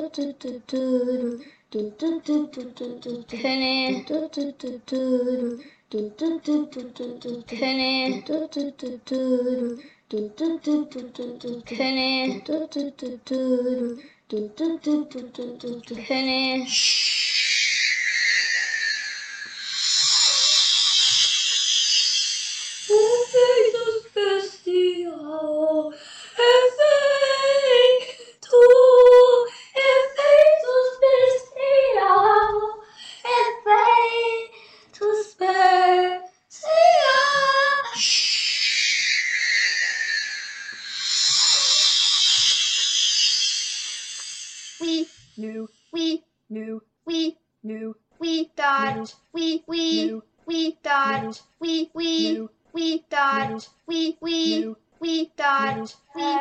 cane, 11.68 12.10
cane. 16.08 16.66
O 22.90 23.00
fim 23.30 23.72
do 23.72 23.84
especial 24.00 25.94
é 26.38 26.70
we 44.80 45.08
knew, 45.38 45.70
we 45.94 46.24
knew, 46.50 46.82
we 47.06 47.38
knew, 47.64 47.96
we 48.20 48.50
dot, 48.56 49.14
we 49.34 49.64
we 49.68 50.22
we 50.46 50.78
dot, 50.84 51.42
we 51.60 51.90
we 51.94 52.42
we 52.74 53.04
dot, 53.10 53.68
we 53.88 54.18
we 54.22 54.68
we 55.02 55.32
dot 55.36 55.96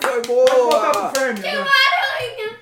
Foi 0.00 0.22
boa! 0.22 1.10
Fêmea, 1.10 1.34
né? 1.34 1.58
Aranha! 1.58 2.60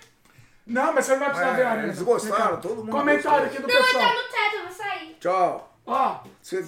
Não, 0.66 0.92
mas 0.94 1.04
você 1.04 1.12
não 1.12 1.18
vai 1.20 1.28
precisar 1.30 1.52
É, 1.52 1.56
ver 1.56 1.62
a 1.66 1.70
aranha. 1.70 1.86
eles 1.86 2.02
gostaram, 2.02 2.60
todo 2.60 2.76
mundo 2.76 2.90
Comentário 2.90 3.46
gostou. 3.46 3.46
aqui 3.46 3.62
do 3.62 3.68
Não, 3.68 3.84
pessoal. 3.84 4.02
tá 4.02 4.14
no 4.14 4.22
teto, 4.28 4.56
eu 4.56 4.62
vou 4.64 4.72
sair. 4.72 5.16
Tchau. 5.20 5.72
Ó. 5.86 6.20
Tchau! 6.42 6.62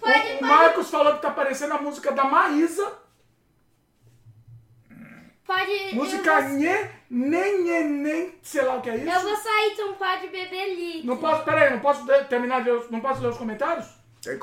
Pode, 0.00 0.32
o, 0.32 0.38
o. 0.38 0.46
Marcos 0.46 0.90
falou 0.90 1.14
que 1.14 1.22
tá 1.22 1.30
parecendo 1.30 1.74
a 1.74 1.78
música 1.78 2.12
da 2.12 2.24
Maísa. 2.24 2.92
Pode. 5.48 5.94
Música 5.94 6.40
vou, 6.42 6.50
Nhê, 6.50 6.90
nem, 7.08 7.62
nhê, 7.64 7.80
nem, 7.84 8.38
sei 8.42 8.60
lá 8.60 8.74
o 8.76 8.82
que 8.82 8.90
é 8.90 8.96
isso. 8.96 9.08
eu 9.08 9.20
vou 9.22 9.34
sair, 9.36 9.72
então 9.72 9.94
pode 9.94 10.26
beber 10.28 10.74
líquido. 10.76 11.06
Não 11.06 11.16
posso, 11.16 11.42
peraí, 11.42 11.70
não 11.70 11.80
posso 11.80 12.04
terminar 12.28 12.62
de 12.62 12.70
ler, 12.70 12.76
os- 12.76 12.90
não 12.90 13.00
posso 13.00 13.22
ler 13.22 13.28
os 13.28 13.38
comentários? 13.38 13.86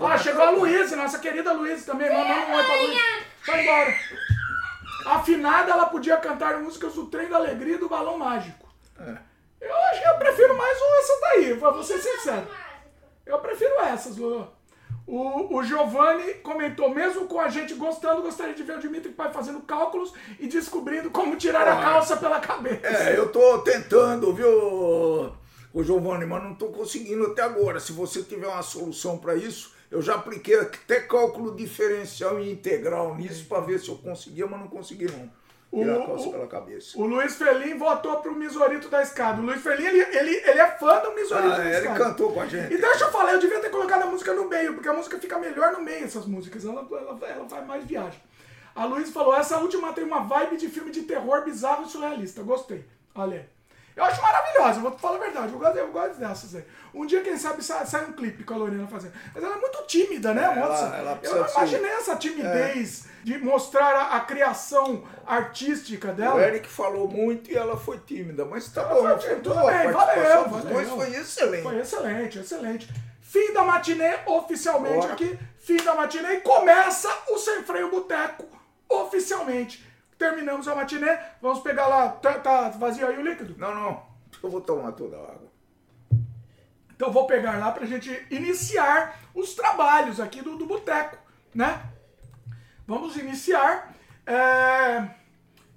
Ah, 0.10 0.18
chegou 0.18 0.42
a 0.44 0.50
Luísa, 0.50 0.96
nossa 0.96 1.20
querida 1.20 1.54
Luísa 1.54 1.86
também. 1.92 2.10
Manda 2.12 2.34
um 2.34 2.56
oi 2.56 2.64
pra 2.64 2.76
Luísa. 2.76 3.00
Vai 3.46 3.62
embora. 3.62 3.96
Afinada, 5.06 5.72
ela 5.72 5.86
podia 5.86 6.18
cantar 6.18 6.58
músicas 6.60 6.96
do 6.96 7.06
Trem 7.06 7.30
da 7.30 7.36
Alegria 7.38 7.76
e 7.76 7.78
do 7.78 7.88
Balão 7.88 8.18
Mágico. 8.18 8.68
É. 9.00 9.16
Eu 9.62 9.76
acho 9.76 10.02
que 10.02 10.08
eu 10.08 10.16
prefiro 10.18 10.58
mais 10.58 10.76
um 10.82 10.96
essa 11.00 11.20
daí, 11.22 11.54
vou 11.54 11.84
ser 11.84 12.00
sincero. 12.00 12.48
Eu 13.28 13.38
prefiro 13.40 13.80
essas, 13.82 14.18
Lulu. 14.18 14.52
O, 15.08 15.58
o 15.58 15.64
Giovanni 15.64 16.34
comentou, 16.36 16.90
mesmo 16.90 17.28
com 17.28 17.40
a 17.40 17.48
gente 17.48 17.76
gostando, 17.76 18.24
gostaria 18.24 18.56
de 18.56 18.64
ver 18.64 18.78
o 18.78 18.82
Dimitri 18.82 19.12
Pai 19.12 19.32
fazendo 19.32 19.62
cálculos 19.62 20.12
e 20.40 20.48
descobrindo 20.48 21.12
como 21.12 21.36
tirar 21.36 21.68
a 21.68 21.80
Ah. 21.80 21.82
calça 21.84 22.18
pela 22.18 22.40
cabeça. 22.40 22.88
É, 22.88 23.16
eu 23.18 23.32
tô 23.32 23.60
tentando, 23.60 24.34
viu, 24.34 24.50
o 25.74 25.84
Giovanni, 25.84 26.26
mas 26.26 26.44
não 26.44 26.56
tô 26.56 26.68
conseguindo 26.70 27.26
até 27.28 27.44
agora. 27.44 27.80
Se 27.80 27.92
você 27.92 28.24
tiver 28.24 28.48
uma 28.48 28.64
solução 28.64 29.18
para 29.20 29.36
isso, 29.36 29.74
eu 29.92 30.02
já 30.02 30.16
apliquei 30.16 30.60
até 30.60 31.02
cálculo 31.02 31.56
diferencial 31.56 32.40
e 32.40 32.52
integral 32.52 33.16
nisso 33.16 33.46
para 33.46 33.62
ver 33.62 33.80
se 33.80 33.90
eu 33.90 33.98
conseguia, 33.98 34.48
mas 34.48 34.60
não 34.60 34.68
consegui 34.68 35.06
não. 35.06 35.30
Tirar 35.84 36.02
a 36.02 36.06
calça 36.06 36.30
pela 36.30 36.48
cabeça. 36.48 36.98
O 36.98 37.06
Luiz 37.06 37.36
Felim 37.36 37.78
votou 37.78 38.18
pro 38.18 38.34
Misorito 38.36 38.88
da 38.90 39.02
Escada. 39.02 39.42
O 39.42 39.46
Luiz 39.46 39.62
Felim, 39.62 39.86
ele, 39.86 40.00
ele, 40.02 40.36
ele 40.36 40.60
é 40.60 40.68
fã 40.72 41.00
do 41.02 41.14
Misorito 41.14 41.48
Ah, 41.54 41.58
da 41.58 41.66
ele 41.66 41.76
Escada. 41.78 42.00
cantou 42.00 42.32
com 42.32 42.42
a 42.42 42.46
gente. 42.46 42.74
E 42.74 42.78
deixa 42.78 43.04
eu 43.06 43.12
falar, 43.12 43.34
eu 43.34 43.40
devia 43.40 43.60
ter 43.60 43.70
colocado 43.70 44.04
a 44.04 44.08
música 44.08 44.34
no 44.34 44.48
meio, 44.48 44.74
porque 44.74 44.90
a 44.90 44.94
música 44.94 45.18
fica 45.20 45.38
melhor 45.38 45.72
no 45.74 45.82
meio, 45.82 46.06
essas 46.06 46.26
músicas. 46.26 46.64
Ela, 46.66 46.88
ela, 46.90 47.20
ela 47.28 47.44
vai 47.46 47.66
mais 47.66 47.84
viagem. 47.86 48.20
A 48.76 48.86
Luiz 48.86 49.10
falou, 49.12 49.36
essa 49.36 49.58
última 49.58 49.94
tem 49.94 50.04
uma 50.04 50.22
vibe 50.22 50.58
de 50.58 50.68
filme 50.70 50.92
de 50.92 51.04
terror 51.04 51.44
bizarro 51.44 51.86
e 51.86 51.90
surrealista. 51.90 52.42
Gostei. 52.44 52.84
Olha 53.14 53.38
aí. 53.38 53.46
Eu 53.96 54.04
acho 54.04 54.22
maravilhosa, 54.22 54.82
vou 54.82 54.92
te 54.92 55.00
falar 55.00 55.16
a 55.16 55.20
verdade. 55.20 55.54
Eu 55.54 55.60
gosto, 55.60 55.78
eu 55.78 55.88
gosto 55.92 56.16
dessas 56.20 56.56
aí. 56.56 56.66
Um 56.94 57.06
dia, 57.06 57.22
quem 57.22 57.38
sabe, 57.38 57.64
sai, 57.64 57.86
sai 57.86 58.06
um 58.06 58.12
clipe 58.12 58.44
com 58.44 58.54
a 58.54 58.58
Lorena 58.58 58.86
fazendo. 58.88 59.14
Mas 59.34 59.42
ela 59.42 59.56
é 59.56 59.60
muito 59.60 59.82
tímida, 59.88 60.34
né, 60.34 60.44
ela- 60.44 60.56
moça? 60.68 60.86
ela 60.98 61.20
eu 61.24 61.36
não 61.36 61.50
imaginei 61.50 61.92
essa 61.92 62.16
timidez 62.18 63.08
de 63.26 63.40
mostrar 63.40 63.96
a, 63.96 64.18
a 64.18 64.20
criação 64.20 65.04
artística 65.26 66.12
O 66.12 66.14
dela. 66.14 66.40
Eric 66.44 66.68
falou 66.70 67.08
muito 67.08 67.50
e 67.50 67.56
ela 67.58 67.76
foi 67.76 67.98
tímida, 67.98 68.46
mas 68.46 68.72
tá 68.72 68.82
Ela 68.84 68.94
bom. 68.94 69.02
foi 69.02 69.18
tímida, 69.18 69.42
tudo 69.42 69.66
bem, 69.66 69.92
valeu, 69.92 70.50
valeu. 70.50 70.74
dois 70.74 70.90
foi 70.90 71.10
excelente. 71.16 71.64
Foi 71.64 71.80
excelente, 71.80 72.38
excelente. 72.38 72.94
Fim 73.22 73.52
da 73.52 73.64
matinê, 73.64 74.20
oficialmente 74.28 74.98
Bora. 75.00 75.14
aqui. 75.14 75.40
Fim 75.58 75.78
da 75.78 75.96
matinê 75.96 76.34
e 76.36 76.42
começa 76.42 77.10
o 77.32 77.40
Sem 77.40 77.64
Freio 77.64 77.90
Boteco, 77.90 78.46
oficialmente. 78.88 79.84
Terminamos 80.20 80.68
a 80.68 80.76
matinê, 80.76 81.18
vamos 81.42 81.62
pegar 81.62 81.88
lá. 81.88 82.10
Tá, 82.10 82.36
tá 82.36 82.70
vazio 82.70 83.08
aí 83.08 83.18
o 83.18 83.24
líquido? 83.24 83.56
Não, 83.58 83.74
não, 83.74 84.04
eu 84.44 84.50
vou 84.52 84.62
tomar 84.62 84.92
toda 84.92 85.18
a 85.18 85.22
água. 85.24 85.52
Então 86.96 87.12
vou 87.12 87.26
pegar 87.26 87.58
lá 87.58 87.72
pra 87.72 87.88
gente 87.88 88.24
iniciar 88.30 89.20
os 89.34 89.56
trabalhos 89.56 90.20
aqui 90.20 90.44
do, 90.44 90.56
do 90.56 90.68
Boteco, 90.68 91.18
né? 91.56 91.82
Vamos 92.88 93.16
iniciar. 93.18 93.94
É... 94.26 95.08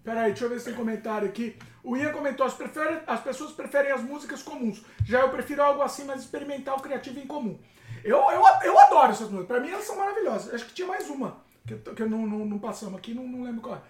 Peraí, 0.05 0.31
deixa 0.31 0.45
eu 0.45 0.49
ver 0.51 0.59
se 0.59 0.67
tem 0.67 0.75
comentário 0.75 1.29
aqui. 1.29 1.57
O 1.83 1.97
Ian 1.97 2.13
comentou, 2.13 2.45
as, 2.47 2.55
prefere- 2.55 3.03
as 3.07 3.21
pessoas 3.21 3.53
preferem 3.53 3.93
as 3.93 4.03
músicas 4.03 4.43
comuns. 4.43 4.83
Já 5.05 5.21
eu 5.21 5.31
prefiro 5.31 5.63
algo 5.63 5.83
assim 5.83 6.05
mais 6.05 6.21
experimental, 6.21 6.81
criativo 6.81 7.19
e 7.19 7.23
incomum. 7.25 7.59
Eu, 8.05 8.19
eu, 8.31 8.43
eu 8.63 8.79
adoro 8.79 9.13
essas 9.13 9.29
músicas. 9.29 9.47
Pra 9.47 9.61
mim 9.61 9.71
elas 9.71 9.85
são 9.85 9.97
maravilhosas. 9.97 10.55
Acho 10.55 10.67
que 10.67 10.75
tinha 10.75 10.89
mais 10.89 11.09
uma, 11.09 11.39
que, 11.67 11.75
que 11.77 12.05
não, 12.05 12.27
não, 12.27 12.45
não 12.45 12.59
passamos 12.59 12.99
aqui, 12.99 13.15
não, 13.15 13.27
não 13.27 13.43
lembro 13.45 13.61
qual 13.61 13.77
é. 13.77 13.81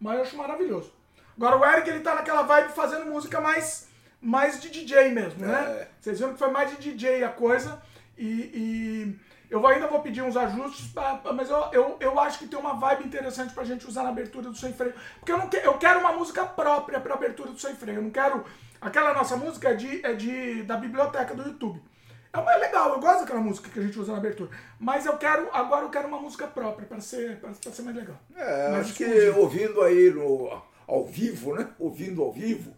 Mas 0.00 0.16
eu 0.16 0.22
acho 0.22 0.36
maravilhoso. 0.36 0.92
Agora 1.36 1.56
o 1.56 1.64
Eric, 1.64 1.88
ele 1.88 2.00
tá 2.00 2.14
naquela 2.14 2.42
vibe 2.42 2.72
fazendo 2.72 3.06
música 3.06 3.40
mais, 3.40 3.88
mais 4.20 4.60
de 4.60 4.70
DJ 4.70 5.10
mesmo, 5.10 5.46
né? 5.46 5.52
É. 5.82 5.88
Vocês 6.00 6.18
viram 6.18 6.32
que 6.32 6.38
foi 6.38 6.50
mais 6.50 6.70
de 6.70 6.76
DJ 6.92 7.24
a 7.24 7.28
coisa. 7.30 7.80
E, 8.18 8.26
e 8.54 9.20
eu 9.50 9.66
ainda 9.66 9.86
vou 9.88 10.00
pedir 10.00 10.22
uns 10.22 10.36
ajustes, 10.36 10.92
mas 11.34 11.50
eu, 11.50 11.58
eu, 11.72 11.96
eu 12.00 12.20
acho 12.20 12.38
que 12.38 12.46
tem 12.46 12.58
uma 12.58 12.74
vibe 12.74 13.04
interessante 13.04 13.52
pra 13.52 13.64
gente 13.64 13.86
usar 13.86 14.04
na 14.04 14.10
abertura 14.10 14.48
do 14.48 14.56
Sem 14.56 14.72
Freio. 14.72 14.94
Porque 15.18 15.32
eu, 15.32 15.38
não 15.38 15.48
que, 15.48 15.56
eu 15.56 15.74
quero 15.76 16.00
uma 16.00 16.12
música 16.12 16.46
própria 16.46 17.00
pra 17.00 17.14
abertura 17.14 17.50
do 17.50 17.58
Sem 17.58 17.74
Freio. 17.74 17.98
Eu 17.98 18.02
não 18.02 18.10
quero. 18.10 18.44
Aquela 18.80 19.12
nossa 19.12 19.36
música 19.36 19.70
é, 19.70 19.74
de, 19.74 20.06
é 20.06 20.14
de, 20.14 20.62
da 20.62 20.76
biblioteca 20.76 21.34
do 21.34 21.42
YouTube. 21.42 21.82
É, 22.32 22.38
uma- 22.38 22.52
é 22.52 22.56
legal, 22.58 22.92
eu 22.92 23.00
gosto 23.00 23.20
daquela 23.20 23.40
música 23.40 23.68
que 23.68 23.78
a 23.78 23.82
gente 23.82 23.98
usa 23.98 24.12
na 24.12 24.18
abertura. 24.18 24.50
Mas 24.78 25.04
eu 25.04 25.18
quero. 25.18 25.48
Agora 25.52 25.84
eu 25.84 25.90
quero 25.90 26.06
uma 26.08 26.20
música 26.20 26.46
própria 26.46 26.86
pra 26.86 27.00
ser, 27.00 27.36
pra, 27.40 27.50
pra 27.50 27.72
ser 27.72 27.82
mais 27.82 27.96
legal. 27.96 28.16
É, 28.36 28.70
Mais 28.70 28.86
acho 28.86 28.94
que 28.94 29.28
ouvindo 29.30 29.82
aí 29.82 30.10
no, 30.10 30.62
ao 30.86 31.04
vivo, 31.06 31.54
né? 31.56 31.68
Ouvindo 31.78 32.22
ao 32.22 32.32
vivo, 32.32 32.72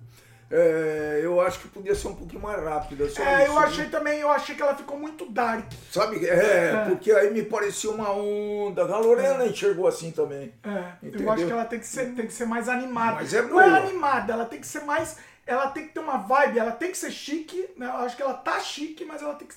é, 0.55 1.21
eu 1.23 1.41
acho 1.41 1.61
que 1.61 1.69
podia 1.69 1.95
ser 1.95 2.09
um 2.09 2.15
pouquinho 2.15 2.43
mais 2.43 2.63
rápida. 2.63 3.05
É, 3.23 3.47
eu 3.47 3.59
achei 3.59 3.87
também, 3.87 4.19
eu 4.21 4.31
achei 4.31 4.55
que 4.55 4.61
ela 4.61 4.77
ficou 4.77 4.99
muito 4.99 5.25
dark. 5.31 5.65
Sabe, 5.91 6.27
é, 6.27 6.85
porque 6.85 7.11
aí 7.11 7.33
me 7.33 7.43
parecia 7.43 7.91
uma 7.91 8.13
onda. 8.13 8.83
A 8.83 8.99
Lorena 8.99 9.47
enxergou 9.47 9.87
assim 9.87 10.11
também. 10.11 10.53
É, 10.63 10.93
eu 11.03 11.09
Entendeu? 11.09 11.33
acho 11.33 11.47
que 11.47 11.53
ela 11.53 11.65
tem 11.65 11.79
que 11.79 11.87
ser, 11.87 12.15
tem 12.15 12.27
que 12.27 12.33
ser 12.35 12.45
mais 12.45 12.69
animada. 12.69 13.15
Mas 13.15 13.33
é 13.33 13.41
Não 13.41 13.59
é 13.59 13.65
boa. 13.71 13.79
animada, 13.79 14.35
ela 14.35 14.45
tem 14.45 14.61
que 14.61 14.67
ser 14.67 14.81
mais. 14.83 15.17
Ela 15.47 15.69
tem 15.69 15.87
que 15.87 15.95
ter 15.95 16.01
uma 16.01 16.19
vibe, 16.19 16.59
ela 16.59 16.73
tem 16.73 16.91
que 16.91 16.99
ser 16.99 17.11
chique, 17.11 17.71
né? 17.79 17.87
Eu 17.87 17.97
acho 18.05 18.15
que 18.15 18.23
ela 18.23 18.35
tá 18.35 18.61
chique, 18.61 19.07
mas 19.07 19.23
ela 19.23 19.35
tem 19.35 19.49
que, 19.49 19.55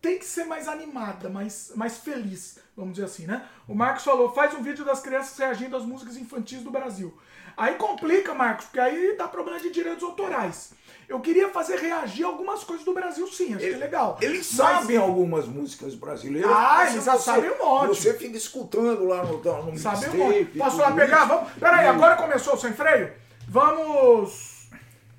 tem 0.00 0.18
que 0.20 0.24
ser 0.24 0.44
mais 0.44 0.68
animada, 0.68 1.28
mais, 1.28 1.72
mais 1.74 1.98
feliz, 1.98 2.58
vamos 2.76 2.92
dizer 2.94 3.06
assim, 3.06 3.26
né? 3.26 3.44
O 3.66 3.74
Marcos 3.74 4.04
falou: 4.04 4.32
faz 4.32 4.54
um 4.54 4.62
vídeo 4.62 4.84
das 4.84 5.00
crianças 5.00 5.36
reagindo 5.36 5.76
às 5.76 5.84
músicas 5.84 6.16
infantis 6.16 6.62
do 6.62 6.70
Brasil. 6.70 7.12
Aí 7.56 7.74
complica, 7.74 8.34
Marcos, 8.34 8.66
porque 8.66 8.80
aí 8.80 9.16
dá 9.16 9.28
problema 9.28 9.58
de 9.60 9.70
direitos 9.70 10.02
autorais. 10.02 10.72
Eu 11.08 11.20
queria 11.20 11.50
fazer 11.50 11.76
reagir 11.78 12.24
algumas 12.24 12.64
coisas 12.64 12.84
do 12.84 12.94
Brasil, 12.94 13.26
sim, 13.26 13.54
acho 13.54 13.58
que 13.66 13.74
é 13.74 13.76
legal. 13.76 14.16
Eles 14.20 14.54
Mas- 14.56 14.70
sabem 14.80 14.96
algumas 14.96 15.46
músicas 15.46 15.94
brasileiras. 15.94 16.50
Ah, 16.50 16.74
mas 16.78 16.92
eles 16.94 17.04
já 17.04 17.18
sabem 17.18 17.50
um 17.50 17.58
monte. 17.58 17.88
Você 17.88 18.14
fica 18.14 18.36
escutando 18.36 19.04
lá 19.04 19.22
no, 19.22 19.38
no 19.42 19.78
Sabe 19.78 20.08
um 20.08 20.16
monte. 20.24 20.44
Posso 20.56 20.78
lá 20.78 20.92
pegar? 20.92 21.26
Vamos. 21.26 21.52
Peraí, 21.52 21.86
agora 21.86 22.16
começou 22.16 22.54
o 22.54 22.58
sem 22.58 22.72
freio? 22.72 23.12
Vamos. 23.48 24.70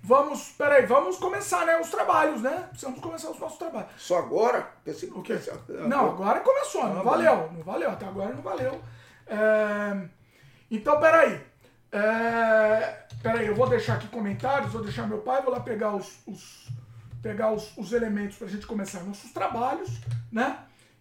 Vamos. 0.02 0.50
Peraí, 0.58 0.86
vamos 0.86 1.18
começar, 1.18 1.66
né? 1.66 1.80
Os 1.80 1.90
trabalhos, 1.90 2.42
né? 2.42 2.66
Precisamos 2.70 3.00
começar 3.00 3.30
os 3.30 3.40
nossos 3.40 3.58
trabalhos. 3.60 3.90
Só 3.98 4.18
agora? 4.18 4.68
Pensei 4.84 5.10
que 5.10 5.18
O 5.18 5.22
quê? 5.22 5.38
Não, 5.88 6.10
agora 6.10 6.40
começou, 6.40 6.84
não 6.86 7.02
Ah, 7.02 7.04
valeu. 7.04 7.50
Não 7.54 7.62
valeu, 7.64 7.90
até 7.92 8.06
agora 8.06 8.34
não 8.34 8.42
valeu. 8.42 8.82
É, 9.28 10.08
Então, 10.72 11.00
peraí. 11.00 11.53
É... 11.94 13.04
Peraí, 13.22 13.48
eu 13.48 13.56
vou 13.56 13.70
deixar 13.70 13.94
aqui 13.94 14.08
comentários, 14.08 14.74
vou 14.74 14.84
deixar 14.84 15.08
meu 15.08 15.20
pai, 15.20 15.42
vou 15.42 15.52
lá 15.54 15.60
pegar 15.62 15.96
os, 15.96 16.08
os- 16.28 16.68
pegar 17.22 17.52
os, 17.54 17.72
os 17.78 17.94
elementos 17.94 18.38
pra 18.38 18.48
gente 18.48 18.66
começar 18.68 19.02
nossos 19.04 19.32
trabalhos, 19.32 19.90
né? 20.32 20.58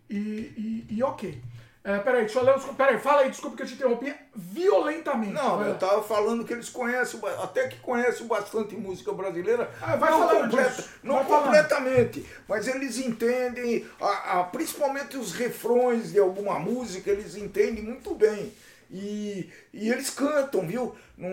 E, 0.08 0.14
e, 0.16 0.86
e 0.90 1.02
ok. 1.02 1.42
É, 1.84 1.98
peraí, 1.98 2.20
deixa 2.26 2.38
eu 2.38 2.44
ler 2.44 2.56
os. 2.56 2.64
Peraí, 2.76 2.96
fala 3.00 3.22
aí, 3.22 3.30
desculpa 3.30 3.56
que 3.56 3.64
eu 3.64 3.66
te 3.66 3.74
interrompi 3.74 4.14
violentamente. 4.36 5.32
Não, 5.32 5.56
vai 5.56 5.66
eu 5.66 5.72
lá. 5.72 5.78
tava 5.78 6.00
falando 6.04 6.44
que 6.44 6.52
eles 6.52 6.68
conhecem, 6.68 7.18
até 7.42 7.66
que 7.66 7.78
conhecem 7.80 8.24
bastante 8.28 8.76
música 8.76 9.12
brasileira. 9.12 9.68
Ah, 9.82 9.96
vai 9.96 10.12
não 10.12 10.18
falando 10.20 10.40
completa- 10.50 10.70
disso. 10.76 10.90
não 11.02 11.14
Vai 11.16 11.24
falando. 11.24 11.44
completamente, 11.46 12.24
mas 12.46 12.68
eles 12.68 12.98
entendem, 12.98 13.84
a- 14.00 14.38
a- 14.40 14.44
principalmente 14.44 15.16
os 15.16 15.32
refrões 15.32 16.12
de 16.12 16.20
alguma 16.20 16.56
música, 16.60 17.10
eles 17.10 17.34
entendem 17.34 17.82
muito 17.82 18.14
bem. 18.14 18.52
E, 18.92 19.48
e 19.72 19.90
eles 19.90 20.10
cantam, 20.10 20.66
viu? 20.66 20.94
Não, 21.16 21.30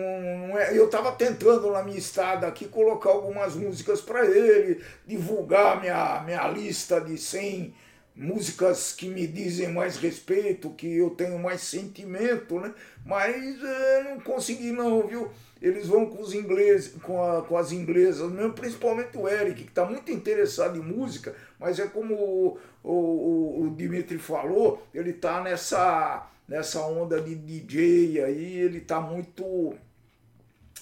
não 0.48 0.58
é- 0.58 0.76
eu 0.76 0.86
estava 0.86 1.12
tentando 1.12 1.70
na 1.70 1.82
minha 1.82 1.98
estada 1.98 2.46
aqui 2.46 2.66
colocar 2.66 3.10
algumas 3.10 3.54
músicas 3.54 4.00
para 4.00 4.24
ele, 4.24 4.82
divulgar 5.06 5.78
minha, 5.80 6.22
minha 6.24 6.48
lista 6.48 7.00
de 7.00 7.18
100 7.18 7.74
músicas 8.16 8.92
que 8.92 9.08
me 9.08 9.26
dizem 9.26 9.68
mais 9.68 9.96
respeito, 9.96 10.70
que 10.70 10.96
eu 10.96 11.10
tenho 11.10 11.38
mais 11.38 11.60
sentimento, 11.62 12.58
né? 12.60 12.72
Mas 13.04 13.62
é, 13.62 14.04
não 14.04 14.20
consegui 14.20 14.72
não, 14.72 15.06
viu? 15.06 15.30
Eles 15.60 15.86
vão 15.86 16.06
com 16.06 16.22
os 16.22 16.32
ingleses, 16.34 16.94
com, 17.02 17.22
a- 17.22 17.42
com 17.42 17.56
as 17.56 17.72
inglesas, 17.72 18.30
mesmo, 18.32 18.52
principalmente 18.54 19.16
o 19.18 19.28
Eric, 19.28 19.62
que 19.64 19.68
está 19.68 19.84
muito 19.84 20.10
interessado 20.10 20.78
em 20.78 20.82
música, 20.82 21.34
mas 21.58 21.78
é 21.78 21.86
como 21.86 22.14
o, 22.14 22.58
o- 22.82 23.62
o 23.64 23.70
Dimitri 23.76 24.18
falou, 24.18 24.82
ele 24.94 25.10
está 25.10 25.42
nessa 25.42 26.26
nessa 26.50 26.80
onda 26.80 27.20
de 27.20 27.36
DJ 27.36 28.24
aí, 28.24 28.58
ele 28.58 28.78
está 28.78 29.00
muito, 29.00 29.72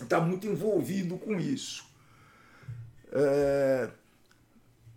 tá 0.09 0.19
muito 0.19 0.47
envolvido 0.47 1.19
com 1.19 1.39
isso. 1.39 1.85
É, 3.13 3.91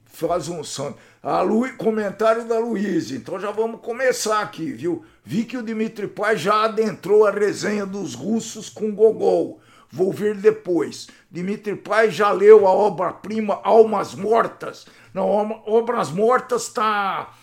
faz 0.05 0.47
um 0.47 0.63
som. 0.63 0.95
A 1.21 1.41
Lu, 1.41 1.75
comentário 1.75 2.47
da 2.47 2.57
Luísa. 2.57 3.13
Então 3.17 3.37
já 3.37 3.51
vamos 3.51 3.81
começar 3.81 4.39
aqui, 4.39 4.71
viu? 4.71 5.03
Vi 5.25 5.43
que 5.43 5.57
o 5.57 5.61
Dimitri 5.61 6.07
Pai 6.07 6.37
já 6.37 6.63
adentrou 6.63 7.25
a 7.25 7.31
resenha 7.31 7.85
dos 7.85 8.15
russos 8.15 8.69
com 8.69 8.95
Gogol. 8.95 9.59
Vou 9.91 10.13
ver 10.13 10.37
depois. 10.37 11.09
Dimitri 11.29 11.75
Pai 11.75 12.09
já 12.09 12.31
leu 12.31 12.65
a 12.65 12.71
obra-prima 12.71 13.59
Almas 13.61 14.15
Mortas. 14.15 14.85
Não, 15.13 15.27
Obras 15.65 16.09
Mortas 16.11 16.67
está 16.67 17.33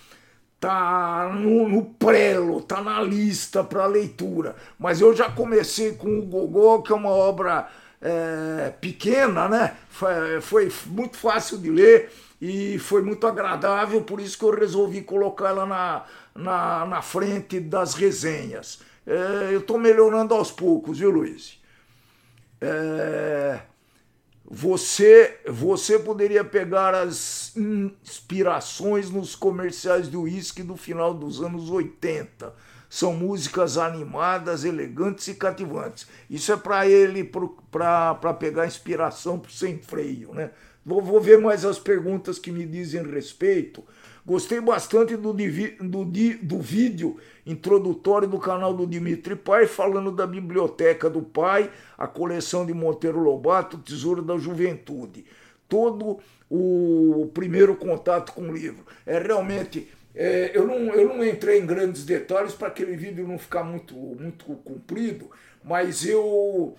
tá 0.61 1.30
no, 1.34 1.68
no 1.68 1.84
prelo, 1.84 2.61
tá 2.62 2.82
na 2.82 3.00
lista 3.00 3.62
para 3.62 3.86
leitura. 3.86 4.56
Mas 4.78 5.00
eu 5.00 5.14
já 5.14 5.30
comecei 5.30 5.92
com 5.92 6.18
o 6.18 6.22
Gogol, 6.22 6.82
que 6.82 6.92
é 6.92 6.94
uma 6.96 7.11
obra 7.11 7.68
é, 8.00 8.72
pequena, 8.80 9.48
né? 9.48 9.76
Foi, 9.88 10.40
foi 10.40 10.72
muito 10.86 11.16
fácil 11.16 11.59
de 11.59 11.70
ler 11.70 12.11
e 12.40 12.78
foi 12.78 13.02
muito 13.02 13.26
agradável, 13.26 14.02
por 14.02 14.20
isso 14.20 14.38
que 14.38 14.44
eu 14.44 14.54
resolvi 14.54 15.02
colocar 15.02 15.48
ela 15.48 15.66
na, 15.66 16.04
na, 16.34 16.86
na 16.86 17.02
frente 17.02 17.59
das 17.61 17.94
resenhas. 17.94 18.80
É, 19.06 19.48
eu 19.52 19.61
estou 19.61 19.78
melhorando 19.78 20.34
aos 20.34 20.50
poucos, 20.50 20.98
viu, 20.98 21.11
Luiz? 21.11 21.59
É, 22.61 23.61
você, 24.51 25.40
você 25.46 25.99
poderia 25.99 26.42
pegar 26.42 26.94
as 26.94 27.55
inspirações 27.55 29.11
nos 29.11 29.36
comerciais 29.36 30.09
do 30.09 30.22
uísque 30.22 30.62
do 30.62 30.74
final 30.74 31.12
dos 31.12 31.42
anos 31.42 31.68
80. 31.68 32.55
São 32.88 33.12
músicas 33.12 33.76
animadas, 33.76 34.64
elegantes 34.64 35.28
e 35.28 35.34
cativantes. 35.34 36.07
Isso 36.30 36.51
é 36.51 36.57
para 36.57 36.88
ele, 36.88 37.30
para 37.70 38.34
pegar 38.38 38.66
inspiração 38.66 39.38
para 39.38 39.51
sem 39.51 39.76
freio, 39.82 40.32
né? 40.32 40.51
Vou, 40.82 41.03
vou 41.03 41.20
ver 41.20 41.38
mais 41.38 41.66
as 41.66 41.78
perguntas 41.78 42.38
que 42.38 42.51
me 42.51 42.64
dizem 42.64 43.03
respeito. 43.03 43.84
Gostei 44.24 44.62
bastante 44.62 45.14
do, 45.14 45.34
do, 45.34 46.05
do 46.42 46.61
vídeo 46.61 47.18
introdutório 47.49 48.28
do 48.28 48.38
canal 48.38 48.74
do 48.74 48.86
Dimitri 48.86 49.34
Pai, 49.34 49.66
falando 49.66 50.12
da 50.12 50.26
biblioteca 50.26 51.09
do 51.09 51.22
pai, 51.22 51.70
a 51.96 52.07
coleção 52.07 52.66
de 52.66 52.74
Monteiro 52.74 53.18
Lobato, 53.18 53.78
Tesouro 53.78 54.20
da 54.20 54.36
Juventude. 54.36 55.24
Todo 55.66 56.18
o 56.51 57.30
primeiro 57.32 57.74
contato 57.74 58.32
com 58.32 58.42
o 58.42 58.53
livro. 58.53 58.84
É 59.07 59.18
realmente. 59.18 59.88
É, 60.14 60.51
eu, 60.53 60.66
não, 60.66 60.76
eu 60.94 61.09
não 61.09 61.24
entrei 61.24 61.61
em 61.61 61.66
grandes 61.66 62.05
detalhes 62.05 62.53
para 62.53 62.68
aquele 62.68 62.96
vídeo 62.96 63.26
não 63.26 63.38
ficar 63.38 63.62
muito, 63.62 63.94
muito 63.94 64.44
comprido, 64.64 65.30
mas 65.62 66.05
eu 66.05 66.74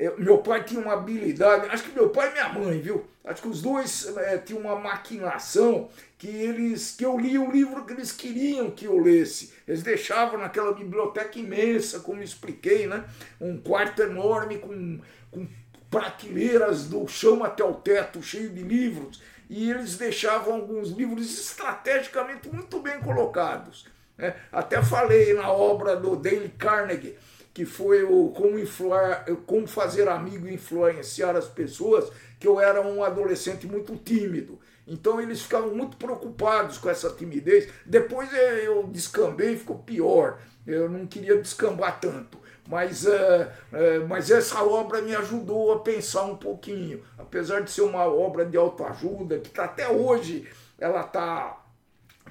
é, 0.00 0.14
meu 0.16 0.38
pai 0.38 0.64
tinha 0.64 0.80
uma 0.80 0.94
habilidade, 0.94 1.68
acho 1.68 1.82
que 1.82 1.92
meu 1.92 2.08
pai 2.08 2.30
e 2.30 2.32
minha 2.32 2.48
mãe, 2.48 2.80
viu? 2.80 3.06
Acho 3.22 3.42
que 3.42 3.48
os 3.48 3.60
dois 3.60 4.16
é, 4.16 4.38
tinham 4.38 4.62
uma 4.62 4.74
maquinação 4.74 5.90
que 6.16 6.26
eles 6.26 6.92
que 6.96 7.04
eu 7.04 7.18
li 7.18 7.36
o 7.36 7.50
livro 7.50 7.84
que 7.84 7.92
eles 7.92 8.10
queriam 8.10 8.70
que 8.70 8.86
eu 8.86 8.98
lesse. 8.98 9.52
Eles 9.68 9.82
deixavam 9.82 10.40
naquela 10.40 10.72
biblioteca 10.72 11.38
imensa, 11.38 12.00
como 12.00 12.22
expliquei, 12.22 12.86
né? 12.86 13.04
Um 13.38 13.58
quarto 13.58 14.00
enorme 14.00 14.56
com, 14.56 15.00
com 15.30 15.46
prateleiras 15.90 16.86
do 16.86 17.06
chão 17.06 17.44
até 17.44 17.62
o 17.62 17.74
teto, 17.74 18.22
cheio 18.22 18.48
de 18.48 18.62
livros, 18.62 19.22
e 19.50 19.70
eles 19.70 19.98
deixavam 19.98 20.54
alguns 20.54 20.92
livros 20.92 21.30
estrategicamente 21.30 22.48
muito 22.48 22.80
bem 22.80 23.00
colocados. 23.00 23.86
Né? 24.16 24.34
Até 24.50 24.82
falei 24.82 25.34
na 25.34 25.52
obra 25.52 25.94
do 25.94 26.16
Dale 26.16 26.48
Carnegie 26.56 27.18
que 27.52 27.64
foi 27.64 28.02
o 28.04 28.28
como, 28.30 28.58
influar, 28.58 29.24
como 29.46 29.66
fazer 29.66 30.08
amigo 30.08 30.46
e 30.46 30.54
influenciar 30.54 31.36
as 31.36 31.48
pessoas, 31.48 32.10
que 32.38 32.46
eu 32.46 32.60
era 32.60 32.80
um 32.80 33.02
adolescente 33.02 33.66
muito 33.66 33.96
tímido. 33.96 34.58
Então 34.86 35.20
eles 35.20 35.42
ficavam 35.42 35.74
muito 35.74 35.96
preocupados 35.96 36.78
com 36.78 36.88
essa 36.88 37.10
timidez. 37.10 37.68
Depois 37.86 38.32
eh, 38.32 38.66
eu 38.66 38.84
descambei 38.88 39.54
e 39.54 39.58
ficou 39.58 39.78
pior. 39.78 40.40
Eu 40.66 40.88
não 40.88 41.06
queria 41.06 41.36
descambar 41.36 42.00
tanto. 42.00 42.38
Mas, 42.66 43.04
é, 43.04 43.52
é, 43.72 43.98
mas 44.00 44.30
essa 44.30 44.62
obra 44.62 45.02
me 45.02 45.14
ajudou 45.14 45.72
a 45.72 45.80
pensar 45.80 46.22
um 46.22 46.36
pouquinho. 46.36 47.02
Apesar 47.18 47.60
de 47.60 47.70
ser 47.70 47.82
uma 47.82 48.04
obra 48.04 48.44
de 48.44 48.56
autoajuda, 48.56 49.38
que 49.38 49.50
tá, 49.50 49.64
até 49.64 49.88
hoje 49.88 50.48
ela 50.78 51.00
está 51.00 51.59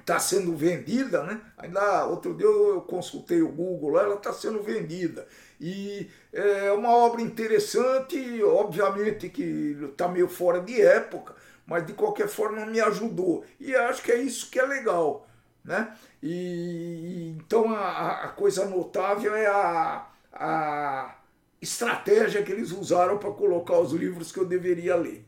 está 0.00 0.18
sendo 0.18 0.56
vendida, 0.56 1.22
né? 1.22 1.40
Ainda 1.56 2.06
outro 2.06 2.34
dia 2.34 2.46
eu 2.46 2.80
consultei 2.82 3.42
o 3.42 3.52
Google 3.52 3.90
lá, 3.90 4.02
ela 4.02 4.16
está 4.16 4.32
sendo 4.32 4.62
vendida. 4.62 5.26
E 5.60 6.08
é 6.32 6.72
uma 6.72 6.90
obra 6.90 7.20
interessante, 7.20 8.42
obviamente 8.42 9.28
que 9.28 9.76
está 9.90 10.08
meio 10.08 10.28
fora 10.28 10.60
de 10.60 10.80
época, 10.80 11.34
mas 11.66 11.86
de 11.86 11.92
qualquer 11.92 12.28
forma 12.28 12.66
me 12.66 12.80
ajudou. 12.80 13.44
E 13.58 13.74
acho 13.74 14.02
que 14.02 14.10
é 14.10 14.16
isso 14.16 14.50
que 14.50 14.58
é 14.58 14.66
legal. 14.66 15.26
Né? 15.62 15.94
E 16.22 17.34
então 17.36 17.72
a, 17.74 18.24
a 18.24 18.28
coisa 18.28 18.64
notável 18.64 19.34
é 19.34 19.46
a, 19.46 20.06
a 20.32 21.16
estratégia 21.60 22.42
que 22.42 22.50
eles 22.50 22.72
usaram 22.72 23.18
para 23.18 23.30
colocar 23.30 23.78
os 23.78 23.92
livros 23.92 24.32
que 24.32 24.38
eu 24.38 24.46
deveria 24.46 24.96
ler. 24.96 25.24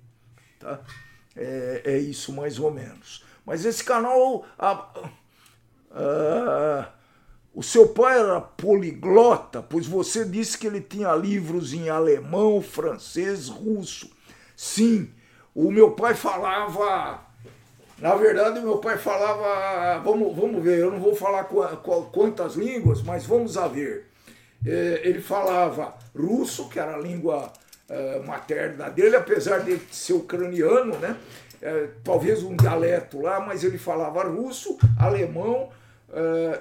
Tá? 0.59 0.81
É, 1.37 1.83
é 1.85 1.99
isso 1.99 2.33
mais 2.33 2.59
ou 2.59 2.71
menos. 2.71 3.25
Mas 3.45 3.65
esse 3.65 3.83
canal. 3.83 4.45
A, 4.59 4.87
a, 5.91 6.89
o 7.55 7.63
seu 7.63 7.89
pai 7.89 8.19
era 8.19 8.41
poliglota, 8.41 9.63
pois 9.63 9.87
você 9.87 10.25
disse 10.25 10.57
que 10.57 10.67
ele 10.67 10.81
tinha 10.81 11.15
livros 11.15 11.75
em 11.75 11.91
alemão, 11.91 12.63
francês, 12.63 13.49
russo. 13.49 14.11
Sim, 14.57 15.11
o 15.55 15.71
meu 15.71 15.91
pai 15.91 16.15
falava. 16.15 17.21
Na 17.99 18.15
verdade, 18.15 18.61
meu 18.61 18.79
pai 18.79 18.97
falava. 18.97 20.01
Vamos, 20.03 20.35
vamos 20.35 20.63
ver, 20.63 20.79
eu 20.79 20.91
não 20.91 20.99
vou 20.99 21.15
falar 21.15 21.45
quantas 21.45 22.55
línguas, 22.55 23.03
mas 23.03 23.27
vamos 23.27 23.59
a 23.59 23.69
ver. 23.69 24.09
É, 24.65 25.03
ele 25.05 25.21
falava 25.21 25.95
russo, 26.17 26.69
que 26.69 26.79
era 26.79 26.95
a 26.95 26.99
língua 26.99 27.53
é, 27.89 28.21
materna 28.21 28.89
dele, 28.89 29.17
apesar 29.17 29.59
de 29.59 29.79
ser 29.91 30.15
ucraniano, 30.15 30.97
né? 30.99 31.17
É, 31.63 31.91
talvez 32.03 32.43
um 32.43 32.57
dialeto 32.57 33.21
lá, 33.21 33.41
mas 33.41 33.63
ele 33.63 33.79
falava 33.79 34.25
russo, 34.25 34.77
alemão, 34.99 35.71
é, 36.13 36.61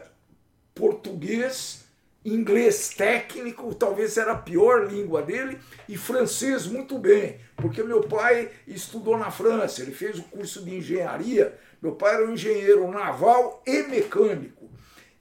português, 0.75 1.83
inglês 2.23 2.89
técnico, 2.89 3.73
talvez 3.73 4.15
era 4.15 4.33
a 4.33 4.37
pior 4.37 4.87
língua 4.89 5.23
dele, 5.23 5.57
e 5.89 5.97
francês 5.97 6.67
muito 6.67 6.99
bem, 6.99 7.39
porque 7.55 7.81
meu 7.81 8.01
pai 8.01 8.51
estudou 8.67 9.17
na 9.17 9.31
França, 9.31 9.81
ele 9.81 9.91
fez 9.91 10.19
o 10.19 10.23
curso 10.23 10.63
de 10.63 10.75
engenharia, 10.75 11.57
meu 11.81 11.93
pai 11.93 12.13
era 12.13 12.27
um 12.27 12.33
engenheiro 12.33 12.89
naval 12.91 13.63
e 13.65 13.81
mecânico, 13.83 14.69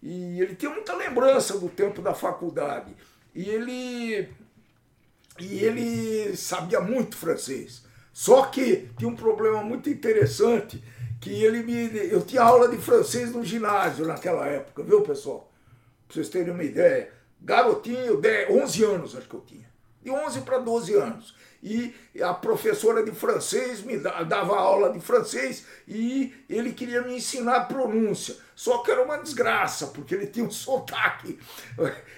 e 0.02 0.42
ele 0.42 0.54
tinha 0.54 0.70
muita 0.70 0.94
lembrança 0.94 1.58
do 1.58 1.70
tempo 1.70 2.02
da 2.02 2.12
faculdade, 2.12 2.94
e 3.34 3.48
ele, 3.48 4.28
e 5.38 5.64
ele 5.64 6.36
sabia 6.36 6.80
muito 6.80 7.16
francês. 7.16 7.88
Só 8.20 8.42
que 8.42 8.86
tinha 8.98 9.08
um 9.08 9.16
problema 9.16 9.62
muito 9.62 9.88
interessante, 9.88 10.84
que 11.22 11.42
ele 11.42 11.62
me. 11.62 11.96
Eu 12.12 12.20
tinha 12.20 12.42
aula 12.42 12.68
de 12.68 12.76
francês 12.76 13.32
no 13.32 13.42
ginásio 13.42 14.06
naquela 14.06 14.46
época, 14.46 14.82
viu, 14.82 15.00
pessoal? 15.00 15.50
Pra 16.06 16.16
vocês 16.16 16.28
terem 16.28 16.52
uma 16.52 16.62
ideia. 16.62 17.10
Garotinho, 17.40 18.20
10, 18.20 18.50
11 18.50 18.84
anos 18.84 19.16
acho 19.16 19.26
que 19.26 19.34
eu 19.34 19.40
tinha. 19.40 19.66
De 20.02 20.10
11 20.10 20.42
para 20.42 20.58
12 20.58 20.94
anos 20.96 21.34
e 21.62 21.94
a 22.22 22.32
professora 22.32 23.02
de 23.02 23.12
francês 23.12 23.82
me 23.82 23.98
dava 23.98 24.56
aula 24.56 24.90
de 24.92 25.00
francês 25.00 25.64
e 25.86 26.34
ele 26.48 26.72
queria 26.72 27.02
me 27.02 27.16
ensinar 27.16 27.68
pronúncia. 27.68 28.36
Só 28.60 28.82
que 28.82 28.90
era 28.90 29.02
uma 29.02 29.16
desgraça, 29.16 29.86
porque 29.86 30.14
ele 30.14 30.26
tinha 30.26 30.44
um 30.44 30.50
sotaque. 30.50 31.38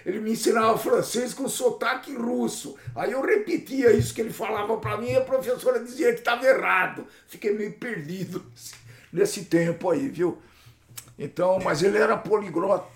Ele 0.04 0.18
me 0.18 0.32
ensinava 0.32 0.76
francês 0.76 1.32
com 1.32 1.48
sotaque 1.48 2.12
russo. 2.16 2.76
Aí 2.96 3.12
eu 3.12 3.22
repetia 3.22 3.92
isso 3.92 4.12
que 4.12 4.20
ele 4.20 4.32
falava 4.32 4.76
para 4.78 4.96
mim 4.96 5.10
e 5.10 5.16
a 5.16 5.20
professora 5.20 5.78
dizia 5.78 6.12
que 6.12 6.18
estava 6.18 6.44
errado. 6.44 7.06
Fiquei 7.28 7.56
meio 7.56 7.72
perdido 7.74 8.44
nesse 9.12 9.44
tempo 9.44 9.88
aí, 9.88 10.08
viu? 10.08 10.42
Então, 11.16 11.60
mas 11.60 11.80
ele 11.80 11.96
era 11.96 12.16
poliglota, 12.16 12.88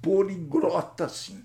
poliglota 0.00 1.08
sim. 1.08 1.44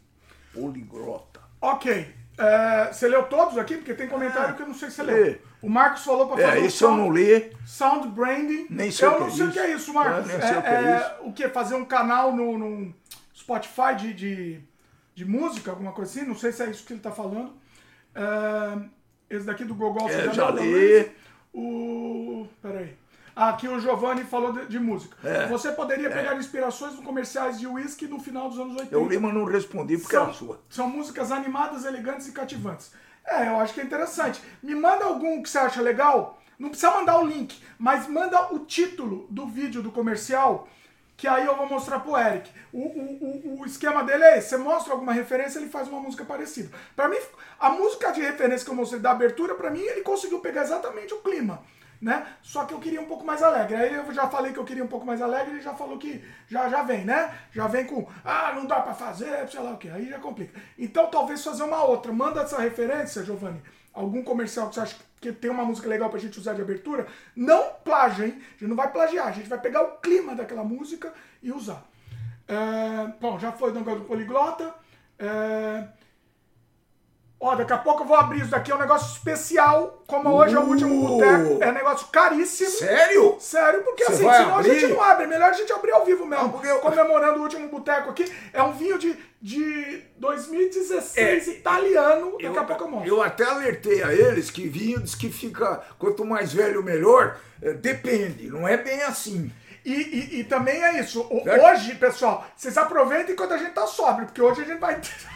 Poliglota. 0.54 1.42
Ok. 1.60 2.08
É, 2.38 2.92
você 2.92 3.08
leu 3.08 3.24
todos 3.24 3.58
aqui? 3.58 3.76
Porque 3.76 3.94
tem 3.94 4.08
comentário 4.08 4.56
que 4.56 4.62
eu 4.62 4.68
não 4.68 4.74
sei 4.74 4.90
se 4.90 4.98
você 4.98 5.04
leu. 5.04 5.38
O 5.62 5.70
Marcos 5.70 6.04
falou 6.04 6.28
para 6.28 6.46
fazer 6.46 6.60
é, 6.60 6.66
isso 6.66 6.78
sound, 6.80 7.00
eu 7.00 7.06
não 7.06 7.14
li. 7.14 7.52
Sound 7.66 8.08
branding. 8.10 8.68
Nem 8.70 8.92
sei 8.92 9.08
eu 9.08 9.12
o 9.12 9.16
que 9.16 9.22
não 9.22 9.32
sei 9.32 9.46
o 9.46 9.52
que 9.52 9.60
é 9.60 9.72
isso, 9.72 9.94
Marcos. 9.94 10.32
Sei 10.32 10.40
é, 10.40 10.58
o 10.58 10.62
que 10.62 10.68
é, 10.68 10.74
é 10.74 10.98
isso. 10.98 11.28
O 11.30 11.34
que? 11.34 11.50
Fazer 11.50 11.76
um 11.76 11.86
canal 11.86 12.36
no, 12.36 12.58
no 12.58 12.94
Spotify 13.34 13.96
de, 13.98 14.14
de, 14.14 14.60
de, 15.16 15.26
música, 15.26 15.72
alguma 15.72 15.94
coisa 15.94 16.12
assim? 16.12 16.28
Não 16.28 16.36
sei 16.36 16.52
se 16.52 16.64
é 16.64 16.70
isso 16.70 16.86
que 16.86 16.94
ele 16.94 17.00
está 17.00 17.12
falando. 17.12 17.54
É, 18.14 18.78
esse 19.30 19.46
daqui 19.46 19.64
do 19.64 19.74
Gogol, 19.74 20.08
você 20.08 20.16
é, 20.16 20.24
já, 20.26 20.34
já 20.34 20.52
li. 20.52 21.12
O... 21.54 22.48
Peraí. 22.62 22.96
Aqui 23.36 23.68
o 23.68 23.80
Giovanni 23.80 24.24
falou 24.24 24.54
de, 24.54 24.68
de 24.68 24.80
música. 24.80 25.18
É. 25.28 25.48
Você 25.48 25.72
poderia 25.72 26.10
pegar 26.10 26.36
inspirações 26.36 26.94
nos 26.94 27.04
comerciais 27.04 27.60
de 27.60 27.68
whisky 27.68 28.08
no 28.08 28.18
final 28.20 28.48
dos 28.48 28.58
anos 28.58 28.74
80. 28.74 28.96
Eu 28.96 29.06
li, 29.08 29.18
mas 29.20 29.34
não 29.34 29.44
respondi 29.44 29.98
porque 29.98 30.16
era 30.16 30.32
sua. 30.32 30.62
são 30.70 30.90
músicas 30.90 31.32
animadas, 31.32 31.84
elegantes 31.84 32.28
e 32.30 32.32
cativantes. 32.32 32.92
É, 33.26 33.48
eu 33.50 33.58
acho 33.58 33.74
que 33.74 33.82
é 33.82 33.84
interessante. 33.84 34.42
Me 34.64 34.74
manda 34.74 35.04
algum 35.04 35.44
que 35.44 35.50
você 35.50 35.58
acha 35.58 35.82
legal. 35.82 36.40
Não 36.58 36.70
precisa 36.70 36.92
mandar 36.92 37.20
o 37.20 37.26
link, 37.26 37.62
mas 37.78 38.08
manda 38.08 38.54
o 38.54 38.60
título 38.60 39.28
do 39.30 39.46
vídeo 39.46 39.82
do 39.82 39.92
comercial, 39.92 40.70
que 41.18 41.28
aí 41.28 41.46
eu 41.46 41.58
vou 41.58 41.68
mostrar 41.68 42.00
pro 42.00 42.18
Eric. 42.18 42.50
O, 42.72 42.80
o, 42.80 43.58
o, 43.58 43.62
o 43.62 43.66
esquema 43.66 44.04
dele 44.04 44.24
é 44.24 44.38
esse: 44.38 44.50
você 44.50 44.58
mostra 44.58 44.94
alguma 44.94 45.12
referência, 45.12 45.60
ele 45.60 45.68
faz 45.68 45.90
uma 45.90 46.00
música 46.00 46.24
parecida. 46.24 46.70
Pra 46.96 47.10
mim, 47.10 47.18
a 47.60 47.70
música 47.70 48.12
de 48.12 48.22
referência 48.22 48.64
que 48.64 48.72
eu 48.72 48.76
mostrei 48.76 49.02
da 49.02 49.12
abertura, 49.12 49.56
pra 49.56 49.70
mim, 49.70 49.82
ele 49.82 50.02
conseguiu 50.02 50.40
pegar 50.40 50.64
exatamente 50.64 51.14
o 51.14 51.18
clima. 51.18 51.62
Né? 52.06 52.24
Só 52.44 52.66
que 52.66 52.74
eu 52.76 52.78
queria 52.78 53.02
um 53.02 53.08
pouco 53.08 53.26
mais 53.26 53.42
alegre. 53.42 53.76
Aí 53.76 53.92
eu 53.96 54.14
já 54.14 54.30
falei 54.30 54.54
que 54.54 54.60
eu 54.60 54.64
queria 54.64 54.84
um 54.84 54.88
pouco 54.88 55.08
mais 55.08 55.24
alegre, 55.24 55.56
ele 55.56 55.62
já 55.64 55.74
falou 55.74 55.98
que 55.98 56.24
já, 56.48 56.70
já 56.70 56.84
vem, 56.84 57.04
né? 57.04 57.34
Já 57.52 57.66
vem 57.66 57.84
com, 57.84 58.08
ah, 58.24 58.54
não 58.54 58.68
dá 58.68 58.80
pra 58.80 58.94
fazer, 58.94 59.50
sei 59.50 59.60
lá 59.60 59.72
o 59.72 59.78
que. 59.78 59.90
Aí 59.90 60.08
já 60.08 60.20
complica. 60.20 60.62
Então 60.78 61.08
talvez 61.08 61.44
fazer 61.44 61.64
uma 61.64 61.84
outra. 61.84 62.14
Manda 62.14 62.44
essa 62.44 62.62
referência, 62.62 63.24
Giovanni. 63.24 63.60
Algum 63.92 64.24
comercial 64.24 64.70
que 64.70 64.76
você 64.76 64.82
acha 64.82 64.96
que 65.20 65.32
tem 65.32 65.50
uma 65.50 65.66
música 65.66 65.90
legal 65.90 66.12
pra 66.12 66.20
gente 66.20 66.38
usar 66.38 66.54
de 66.54 66.62
abertura. 66.62 67.08
Não 67.36 67.72
plágio, 67.84 68.26
hein? 68.26 68.36
A 68.38 68.52
gente 68.52 68.68
não 68.68 68.76
vai 68.76 68.92
plagiar, 68.92 69.26
a 69.26 69.32
gente 69.32 69.50
vai 69.50 69.60
pegar 69.60 69.82
o 69.82 69.98
clima 69.98 70.36
daquela 70.36 70.64
música 70.64 71.12
e 71.42 71.52
usar. 71.52 71.84
É, 72.48 73.14
bom, 73.20 73.40
já 73.40 73.52
foi 73.52 73.72
do 73.72 73.80
negócio 73.80 74.02
do 74.02 74.06
poliglota. 74.06 74.76
É, 75.18 75.88
Ó, 77.48 77.54
daqui 77.56 77.74
a 77.74 77.78
pouco 77.78 78.02
eu 78.04 78.08
vou 78.08 78.18
abrir 78.18 78.40
isso 78.42 78.50
daqui, 78.50 78.72
é 78.72 78.76
um 78.76 78.80
negócio 78.80 79.12
especial, 79.14 80.02
como 80.08 80.30
hoje 80.30 80.56
é 80.56 80.60
o 80.60 80.64
último 80.64 80.96
Uh! 81.06 81.08
boteco, 81.10 81.64
é 81.64 81.70
um 81.70 81.74
negócio 81.74 82.08
caríssimo. 82.08 82.70
Sério? 82.72 83.36
Sério, 83.40 83.84
porque 83.84 84.04
Você 84.06 84.14
assim, 84.14 84.24
vai 84.24 84.38
senão 84.44 84.58
a 84.58 84.64
gente 84.64 84.84
abrir? 84.86 84.96
não 84.96 85.04
abre, 85.04 85.28
melhor 85.28 85.50
a 85.50 85.54
gente 85.54 85.72
abrir 85.72 85.92
ao 85.92 86.04
vivo 86.04 86.26
mesmo, 86.26 86.46
Ah, 86.46 86.50
porque 86.50 86.68
eu- 86.68 86.80
comemorando 86.80 87.40
o 87.40 87.44
último 87.44 87.68
boteco 87.68 88.10
aqui. 88.10 88.26
É 88.52 88.64
um 88.64 88.74
vinho 88.74 88.98
de, 88.98 89.16
de 89.42 90.04
2016 90.18 91.18
É, 91.18 91.52
italiano, 91.52 92.32
daqui 92.42 92.58
a 92.58 92.64
pouco 92.64 92.84
eu 92.84 92.88
mostro. 92.90 93.10
eu 93.10 93.22
até 93.22 93.44
alertei 93.46 94.02
a 94.02 94.12
eles 94.14 94.50
que 94.50 94.68
vinho 94.68 95.00
diz 95.00 95.14
que 95.14 95.30
fica, 95.30 95.82
quanto 96.00 96.26
mais 96.26 96.52
velho, 96.52 96.82
melhor. 96.84 97.38
É, 97.62 97.74
depende, 97.74 98.50
não 98.50 98.68
é 98.68 98.76
bem 98.78 99.04
assim. 99.04 99.52
E, 99.86 99.94
e, 99.94 100.40
e 100.40 100.44
também 100.46 100.84
é 100.84 101.00
isso, 101.00 101.22
o- 101.30 101.44
Certo. 101.44 101.64
hoje, 101.64 101.94
pessoal, 101.96 102.44
vocês 102.58 102.76
aproveitem 102.76 103.36
quando 103.36 103.52
a 103.54 103.58
gente 103.58 103.72
tá 103.74 103.86
sóbrio, 103.86 104.26
porque 104.26 104.42
hoje 104.42 104.62
a 104.64 104.66
gente 104.66 104.80
vai... 104.80 105.00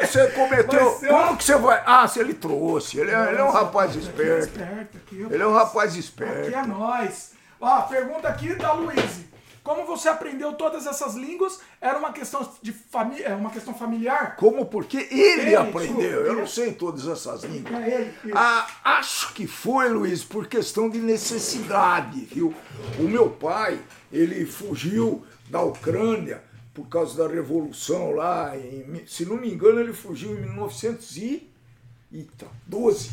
Você 0.00 0.26
cometeu. 0.28 0.88
Uma- 1.02 1.08
Como 1.26 1.36
que 1.36 1.44
você 1.44 1.56
vai. 1.56 1.82
Ah, 1.86 2.06
se 2.08 2.18
ele 2.20 2.34
trouxe. 2.34 2.98
Ele 2.98 3.10
é, 3.10 3.28
ele 3.30 3.38
é 3.40 3.44
um 3.44 3.50
rapaz 3.50 3.90
Aqui 3.90 3.98
é 3.98 4.02
esperto. 4.02 4.46
esperto, 4.48 4.96
aqui, 4.98 5.26
Ele 5.30 5.42
é 5.42 5.46
um 5.46 5.52
rapaz 5.52 5.90
Aqui 5.90 6.00
esperto. 6.00 6.54
é 6.56 6.66
nós. 6.66 7.32
Ó, 7.60 7.82
pergunta 7.82 8.28
aqui 8.28 8.54
da 8.54 8.72
Luíse. 8.72 9.26
Como 9.62 9.84
você 9.84 10.08
aprendeu 10.08 10.52
todas 10.52 10.86
essas 10.86 11.16
línguas? 11.16 11.58
Era 11.80 11.98
uma 11.98 12.12
questão 12.12 12.48
de 12.62 12.72
família, 12.72 13.26
é 13.26 13.34
uma 13.34 13.50
questão 13.50 13.74
familiar? 13.74 14.36
Como 14.36 14.66
porque 14.66 15.08
ele, 15.10 15.20
Ele, 15.42 15.56
aprendeu. 15.56 15.96
desculpa, 15.96 16.02
Eu 16.28 16.34
não 16.36 16.46
sei 16.46 16.72
todas 16.72 17.08
essas 17.08 17.42
línguas. 17.42 17.74
É 17.82 17.88
ele. 17.88 18.14
ele. 18.24 18.32
Ah, 18.36 18.64
acho 18.84 19.32
que 19.34 19.44
foi, 19.48 19.88
Luiz, 19.88 20.22
por 20.22 20.46
questão 20.46 20.88
de 20.88 20.98
necessidade, 20.98 22.20
viu? 22.32 22.54
O 22.98 23.02
meu 23.02 23.28
pai, 23.30 23.80
ele 24.12 24.46
fugiu 24.46 25.24
da 25.50 25.60
Ucrânia 25.62 26.42
por 26.76 26.88
causa 26.88 27.26
da 27.26 27.34
revolução 27.34 28.12
lá, 28.12 28.56
em, 28.56 29.04
se 29.06 29.26
não 29.26 29.38
me 29.38 29.52
engano, 29.52 29.80
ele 29.80 29.94
fugiu 29.94 30.32
em 30.38 30.42
1912, 30.42 33.10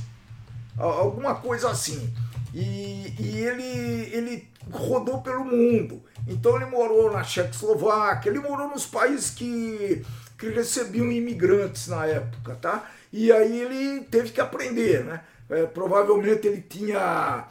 a- 0.78 0.84
alguma 0.84 1.36
coisa 1.36 1.70
assim. 1.70 2.14
E, 2.54 3.14
e 3.20 3.38
ele, 3.40 4.16
ele 4.16 4.48
rodou 4.72 5.22
pelo 5.22 5.44
mundo. 5.46 6.02
Então 6.28 6.56
ele 6.56 6.66
morou 6.66 7.12
na 7.12 7.24
Tchecoslováquia, 7.24 8.30
ele 8.30 8.40
morou 8.40 8.70
nos 8.70 8.86
países 8.86 9.32
que, 9.32 10.06
que 10.38 10.50
recebiam 10.50 11.12
imigrantes 11.12 11.88
na 11.88 12.06
época, 12.06 12.56
tá? 12.56 12.90
E 13.12 13.32
aí 13.32 13.62
ele 13.62 14.02
teve 14.06 14.32
que 14.32 14.42
aprender, 14.42 15.04
né? 15.04 15.22
É, 15.50 15.66
provavelmente 15.66 16.48
ele 16.48 16.62
tinha, 16.62 17.46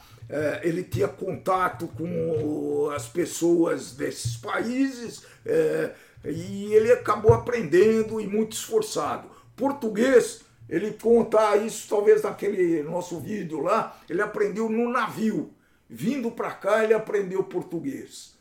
ele 0.62 0.82
tinha 0.82 1.08
contato 1.08 1.86
com 1.88 2.90
as 2.90 3.08
pessoas 3.08 3.92
desses 3.92 4.36
países 4.36 5.24
é, 5.44 5.92
e 6.24 6.72
ele 6.74 6.92
acabou 6.92 7.34
aprendendo 7.34 8.20
e 8.20 8.26
muito 8.26 8.52
esforçado. 8.52 9.28
Português, 9.56 10.42
ele 10.68 10.92
conta 10.92 11.56
isso 11.56 11.88
talvez 11.88 12.22
naquele 12.22 12.82
nosso 12.82 13.20
vídeo 13.20 13.60
lá, 13.60 14.00
ele 14.08 14.22
aprendeu 14.22 14.68
no 14.68 14.90
navio. 14.90 15.52
Vindo 15.88 16.30
para 16.30 16.50
cá, 16.52 16.82
ele 16.82 16.94
aprendeu 16.94 17.44
português. 17.44 18.34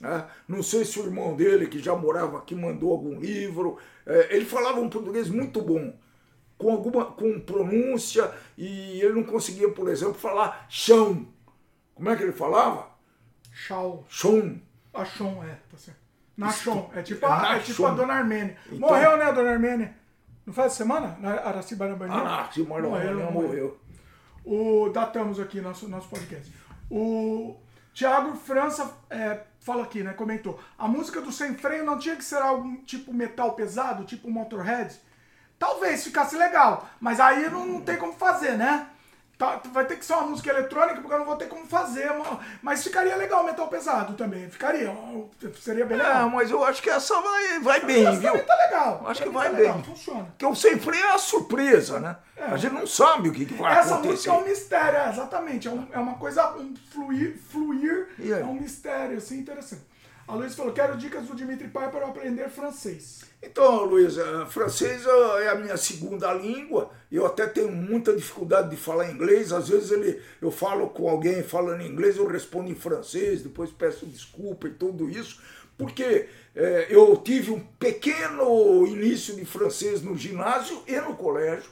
né? 0.00 0.26
Não 0.48 0.62
sei 0.62 0.86
se 0.86 0.98
o 0.98 1.04
irmão 1.04 1.36
dele, 1.36 1.66
que 1.66 1.78
já 1.78 1.94
morava 1.94 2.38
aqui, 2.38 2.54
mandou 2.54 2.92
algum 2.92 3.20
livro. 3.20 3.76
É, 4.06 4.34
ele 4.34 4.46
falava 4.46 4.80
um 4.80 4.88
português 4.88 5.28
muito 5.28 5.60
bom, 5.60 5.92
com 6.58 6.70
alguma 6.70 7.04
com 7.06 7.38
pronúncia, 7.40 8.30
e 8.56 9.00
ele 9.00 9.14
não 9.14 9.24
conseguia, 9.24 9.70
por 9.70 9.88
exemplo, 9.88 10.14
falar 10.14 10.66
chão. 10.68 11.26
Como 11.94 12.08
é 12.10 12.16
que 12.16 12.22
ele 12.22 12.32
falava? 12.32 12.88
Chau. 13.52 14.04
Chão. 14.08 14.60
A 14.92 15.04
Chon, 15.04 15.42
é, 15.44 15.58
tá 15.70 15.76
certo. 15.76 15.98
Nachon. 16.36 16.90
É 16.94 17.02
tipo, 17.02 17.26
a, 17.26 17.56
é 17.56 17.58
tipo 17.60 17.86
a 17.86 17.90
Dona 17.90 18.14
Armênia. 18.14 18.56
Então- 18.66 18.78
Morreu, 18.88 19.16
né, 19.16 19.24
a 19.24 19.32
Dona 19.32 19.50
Armênia? 19.50 19.96
Não 20.44 20.52
faz 20.52 20.68
essa 20.68 20.76
semana? 20.78 21.16
Na 21.20 21.30
Aracibarambani? 21.40 22.12
Ah, 22.12 22.48
se 22.52 22.62
morreu, 22.62 22.90
morreu. 22.90 23.32
morreu. 23.32 23.78
O, 24.44 24.90
datamos 24.90 25.40
aqui 25.40 25.60
nosso, 25.60 25.88
nosso 25.88 26.08
podcast. 26.08 26.52
O 26.90 27.56
Thiago 27.94 28.36
França 28.36 28.92
é, 29.08 29.40
fala 29.60 29.84
aqui, 29.84 30.02
né? 30.02 30.12
Comentou. 30.12 30.60
A 30.76 30.86
música 30.86 31.20
do 31.20 31.32
Sem 31.32 31.54
Freio 31.54 31.84
não 31.84 31.98
tinha 31.98 32.14
que 32.16 32.24
ser 32.24 32.42
algum 32.42 32.76
tipo 32.84 33.12
metal 33.12 33.54
pesado, 33.54 34.04
tipo 34.04 34.30
Motorhead? 34.30 34.94
Talvez 35.64 36.04
ficasse 36.04 36.36
legal, 36.36 36.86
mas 37.00 37.18
aí 37.18 37.48
não, 37.48 37.64
não 37.66 37.80
tem 37.80 37.96
como 37.96 38.12
fazer, 38.12 38.52
né? 38.56 38.86
Tá- 39.38 39.60
vai 39.72 39.84
ter 39.84 39.96
que 39.96 40.04
ser 40.04 40.12
uma 40.12 40.28
música 40.28 40.48
eletrônica, 40.50 41.00
porque 41.00 41.12
eu 41.12 41.18
não 41.18 41.26
vou 41.26 41.34
ter 41.36 41.48
como 41.48 41.66
fazer. 41.66 42.08
ma- 42.12 42.38
Mas 42.62 42.84
ficaria 42.84 43.16
legal 43.16 43.42
metal 43.42 43.66
pesado 43.66 44.12
também. 44.14 44.48
Ficaria. 44.48 44.94
Seria 45.60 45.84
bem 45.86 45.98
É, 45.98 46.02
legal. 46.02 46.30
mas 46.30 46.50
eu 46.52 46.62
acho 46.62 46.80
que 46.82 46.88
essa 46.90 47.20
vai, 47.20 47.58
vai 47.60 47.80
bem, 47.80 48.06
Essa 48.06 48.12
viu? 48.20 48.30
também 48.30 48.44
tá 48.46 48.54
legal. 48.56 49.02
Acho 49.06 49.22
que 49.22 49.28
Também 49.28 49.42
vai 49.42 49.50
tá 49.50 49.56
legal, 49.58 49.74
bem. 49.74 49.82
Funciona. 49.84 50.24
Porque 50.26 50.46
o 50.46 50.54
sem 50.54 50.78
freio 50.78 51.02
é 51.04 51.08
uma 51.08 51.18
surpresa, 51.18 51.98
né? 51.98 52.16
A 52.38 52.56
gente 52.56 52.74
não 52.74 52.86
sabe 52.86 53.28
o 53.28 53.32
que, 53.32 53.46
que 53.46 53.54
vai 53.54 53.72
Essa 53.76 53.94
acontecer. 53.94 54.10
música 54.12 54.30
é 54.30 54.34
um 54.34 54.44
mistério, 54.44 54.98
é, 55.00 55.08
exatamente. 55.08 55.66
É, 55.66 55.70
um- 55.70 55.88
é 55.92 55.98
uma 55.98 56.14
coisa, 56.14 56.50
um 56.56 56.72
fluir, 56.92 57.36
fluir 57.50 58.08
é 58.20 58.44
um 58.44 58.54
mistério, 58.54 59.16
assim, 59.18 59.38
interessante. 59.38 59.82
A 60.26 60.34
Luiz 60.34 60.54
falou, 60.54 60.72
quero 60.72 60.96
dicas 60.96 61.26
do 61.26 61.36
Dimitri 61.36 61.68
Pai 61.68 61.90
para 61.90 62.06
aprender 62.06 62.48
francês. 62.48 63.20
Então, 63.42 63.90
eh, 63.98 64.46
francês 64.46 65.04
é 65.42 65.48
a 65.48 65.54
minha 65.54 65.76
segunda 65.76 66.32
língua. 66.32 66.90
Eu 67.12 67.26
até 67.26 67.46
tenho 67.46 67.70
muita 67.70 68.16
dificuldade 68.16 68.70
de 68.70 68.76
falar 68.76 69.10
inglês. 69.10 69.52
Às 69.52 69.68
vezes 69.68 69.90
ele, 69.90 70.20
eu 70.40 70.50
falo 70.50 70.88
com 70.88 71.10
alguém 71.10 71.42
falando 71.42 71.82
inglês, 71.82 72.16
eu 72.16 72.26
respondo 72.26 72.70
em 72.70 72.74
francês, 72.74 73.42
depois 73.42 73.70
peço 73.70 74.06
desculpa 74.06 74.66
e 74.66 74.70
tudo 74.70 75.10
isso. 75.10 75.42
Porque 75.76 76.26
eh, 76.56 76.86
eu 76.88 77.14
tive 77.18 77.50
um 77.50 77.60
pequeno 77.60 78.86
início 78.86 79.36
de 79.36 79.44
francês 79.44 80.00
no 80.00 80.16
ginásio 80.16 80.82
e 80.86 80.98
no 81.00 81.14
colégio. 81.16 81.70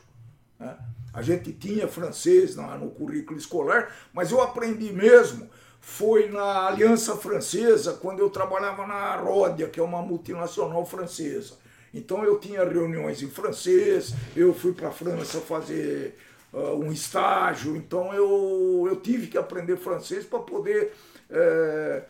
né? 0.60 0.76
A 1.14 1.22
gente 1.22 1.52
tinha 1.52 1.88
francês 1.88 2.56
no 2.56 2.90
currículo 2.90 3.38
escolar, 3.38 3.94
mas 4.12 4.30
eu 4.30 4.40
aprendi 4.40 4.92
mesmo. 4.92 5.48
Foi 5.84 6.30
na 6.30 6.68
Aliança 6.68 7.16
Francesa, 7.16 7.94
quando 7.94 8.20
eu 8.20 8.30
trabalhava 8.30 8.86
na 8.86 9.16
Ródia, 9.16 9.68
que 9.68 9.80
é 9.80 9.82
uma 9.82 10.00
multinacional 10.00 10.86
francesa. 10.86 11.58
Então 11.92 12.24
eu 12.24 12.38
tinha 12.38 12.64
reuniões 12.64 13.20
em 13.20 13.28
francês, 13.28 14.14
eu 14.34 14.54
fui 14.54 14.72
para 14.72 14.88
a 14.88 14.92
França 14.92 15.40
fazer 15.40 16.16
ah, 16.54 16.72
um 16.74 16.90
estágio, 16.92 17.76
então 17.76 18.14
eu, 18.14 18.86
eu 18.88 18.96
tive 18.96 19.26
que 19.26 19.36
aprender 19.36 19.76
francês 19.76 20.24
para 20.24 20.38
poder 20.38 20.92
eh, 21.28 22.04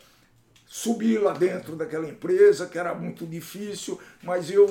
subir 0.67 1.19
lá 1.19 1.33
dentro 1.33 1.75
daquela 1.75 2.09
empresa, 2.09 2.67
que 2.67 2.79
era 2.79 2.95
muito 2.95 3.27
difícil, 3.27 3.99
mas 4.23 4.51
eu, 4.51 4.67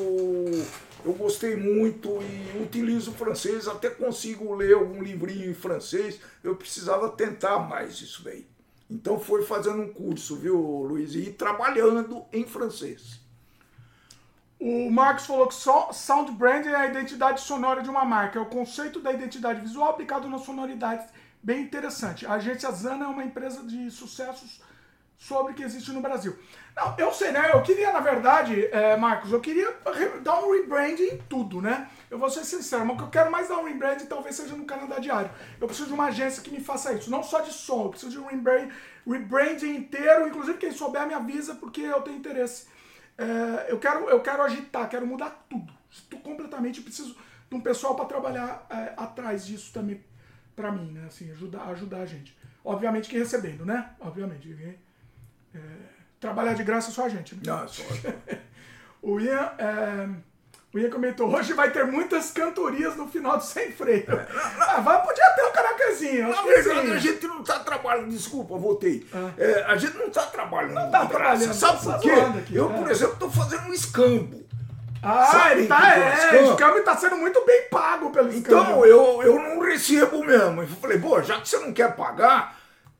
eu 1.06 1.14
gostei 1.14 1.56
muito 1.56 2.20
e 2.22 2.64
utilizo 2.64 3.12
francês, 3.14 3.68
até 3.68 3.90
consigo 3.90 4.54
ler 4.54 4.76
algum 4.76 5.02
livrinho 5.02 5.50
em 5.50 5.54
francês, 5.54 6.20
eu 6.44 6.56
precisava 6.56 7.10
tentar 7.10 7.60
mais 7.60 8.00
isso 8.02 8.24
daí. 8.24 8.51
Então 8.92 9.18
foi 9.18 9.44
fazendo 9.44 9.82
um 9.82 9.94
curso, 9.94 10.36
viu, 10.36 10.58
Luiz? 10.58 11.16
E 11.16 11.32
trabalhando 11.32 12.26
em 12.34 12.46
francês. 12.46 13.22
O 14.60 14.92
Marcos 14.92 15.26
falou 15.26 15.48
que 15.48 15.56
só 15.56 15.94
sound 15.94 16.34
brand 16.34 16.68
é 16.68 16.76
a 16.76 16.88
identidade 16.88 17.40
sonora 17.40 17.82
de 17.82 17.90
uma 17.90 18.04
marca. 18.04 18.38
É 18.38 18.42
o 18.42 18.46
conceito 18.46 19.00
da 19.00 19.14
identidade 19.14 19.62
visual 19.62 19.90
aplicado 19.90 20.28
na 20.28 20.38
sonoridade. 20.38 21.08
Bem 21.42 21.62
interessante. 21.62 22.26
A 22.26 22.34
agência 22.34 22.70
Zana 22.70 23.06
é 23.06 23.08
uma 23.08 23.24
empresa 23.24 23.64
de 23.64 23.90
sucessos 23.90 24.62
sobre 25.18 25.54
que 25.54 25.64
existe 25.64 25.92
no 25.92 26.02
Brasil. 26.02 26.38
Não, 26.76 26.94
eu 26.98 27.14
sei, 27.14 27.32
né? 27.32 27.52
Eu 27.54 27.62
queria, 27.64 27.94
na 27.94 28.02
verdade, 28.02 28.66
é, 28.72 28.98
Marcos, 28.98 29.32
eu 29.32 29.40
queria 29.40 29.74
dar 30.22 30.44
um 30.44 30.52
rebranding 30.52 31.14
em 31.14 31.18
tudo, 31.30 31.62
né? 31.62 31.90
Eu 32.12 32.20
vou 32.20 32.30
ser 32.30 32.44
sincero, 32.44 32.86
mas 32.86 32.96
o 32.96 32.98
que 32.98 33.06
eu 33.06 33.10
quero 33.10 33.32
mais 33.32 33.48
dar 33.48 33.58
um 33.58 33.64
rebranding 33.64 34.06
talvez 34.06 34.36
seja 34.36 34.54
no 34.54 34.66
Canadá 34.66 35.00
Diário. 35.00 35.32
Eu 35.62 35.66
preciso 35.66 35.88
de 35.88 35.94
uma 35.94 36.08
agência 36.08 36.44
que 36.44 36.52
me 36.52 36.60
faça 36.60 36.92
isso, 36.92 37.10
não 37.10 37.24
só 37.24 37.40
de 37.40 37.54
som, 37.54 37.86
eu 37.86 37.90
preciso 37.90 38.12
de 38.12 38.20
um 38.20 38.28
rebranding, 38.28 38.70
rebranding 39.08 39.78
inteiro, 39.78 40.28
inclusive 40.28 40.58
quem 40.58 40.74
souber 40.74 41.08
me 41.08 41.14
avisa 41.14 41.56
porque 41.56 41.80
eu 41.80 42.02
tenho 42.02 42.18
interesse. 42.18 42.68
É, 43.18 43.72
eu, 43.72 43.80
quero, 43.80 44.10
eu 44.10 44.20
quero 44.20 44.44
agitar, 44.44 44.90
quero 44.90 45.08
mudar 45.08 45.46
tudo. 45.50 45.72
Estou 45.90 46.20
completamente, 46.20 46.82
preciso 46.82 47.16
de 47.50 47.56
um 47.56 47.62
pessoal 47.62 47.96
para 47.96 48.04
trabalhar 48.04 48.68
é, 48.70 48.94
atrás 48.98 49.46
disso 49.46 49.72
também 49.72 50.04
para 50.54 50.70
mim, 50.70 50.92
né? 50.92 51.06
Assim, 51.08 51.32
ajudar, 51.32 51.62
ajudar 51.70 52.02
a 52.02 52.06
gente. 52.06 52.38
Obviamente 52.62 53.10
que 53.10 53.18
recebendo, 53.18 53.66
né? 53.66 53.90
Obviamente. 54.02 54.78
É, 55.56 55.60
trabalhar 56.20 56.56
de 56.56 56.64
graça 56.66 56.90
é 56.90 56.94
só 56.94 57.06
a 57.06 57.10
gente, 57.10 57.36
né? 57.36 57.42
Não, 57.46 57.66
só. 57.70 57.84
o 59.02 59.18
Ian. 59.18 59.56
É, 59.58 60.31
o 60.74 60.80
Ian 60.80 60.90
comentou, 60.90 61.30
hoje 61.36 61.52
vai 61.54 61.70
ter 61.70 61.86
muitas 61.86 62.32
cantorias 62.32 62.96
no 62.96 63.06
final 63.06 63.38
do 63.38 63.44
Sem 63.44 63.74
Freio. 63.74 64.06
É, 64.10 64.28
ah, 64.58 64.80
vai, 64.80 65.02
podia 65.04 65.30
ter 65.36 65.44
um 65.44 65.52
karaokezinho. 65.52 66.34
A 66.34 66.98
gente 66.98 67.28
não 67.28 67.42
está 67.42 67.60
trabalhando, 67.60 68.10
desculpa, 68.10 68.58
voltei. 68.58 69.06
Ah. 69.14 69.32
É, 69.38 69.64
a 69.64 69.76
gente 69.76 69.98
não 69.98 70.08
está 70.08 70.24
trabalhando. 70.28 70.76
Não 70.76 70.86
está 70.86 71.06
trabalhando. 71.06 71.54
Sabe 71.54 71.84
por 71.84 72.00
quê? 72.00 72.12
Aqui, 72.12 72.56
eu, 72.56 72.72
é. 72.72 72.78
por 72.78 72.90
exemplo, 72.90 73.14
estou 73.14 73.30
fazendo 73.30 73.68
um 73.68 73.74
escambo. 73.74 74.42
Ah, 75.04 75.26
Sabe 75.26 75.52
ele 75.62 75.68
tá, 75.68 75.98
é, 75.98 76.42
o 76.42 76.52
escambo 76.52 76.78
está 76.78 76.96
sendo 76.96 77.18
muito 77.18 77.44
bem 77.46 77.68
pago 77.70 78.12
pelo 78.12 78.30
escambo. 78.30 78.62
Então, 78.62 78.86
eu, 78.86 79.24
eu 79.24 79.36
não 79.42 79.60
recebo 79.60 80.24
mesmo. 80.24 80.62
Eu 80.62 80.68
falei, 80.68 81.00
pô, 81.00 81.22
já 81.22 81.42
que 81.42 81.50
você 81.50 81.58
não 81.60 81.74
quer 81.74 81.94
pagar, 81.98 82.56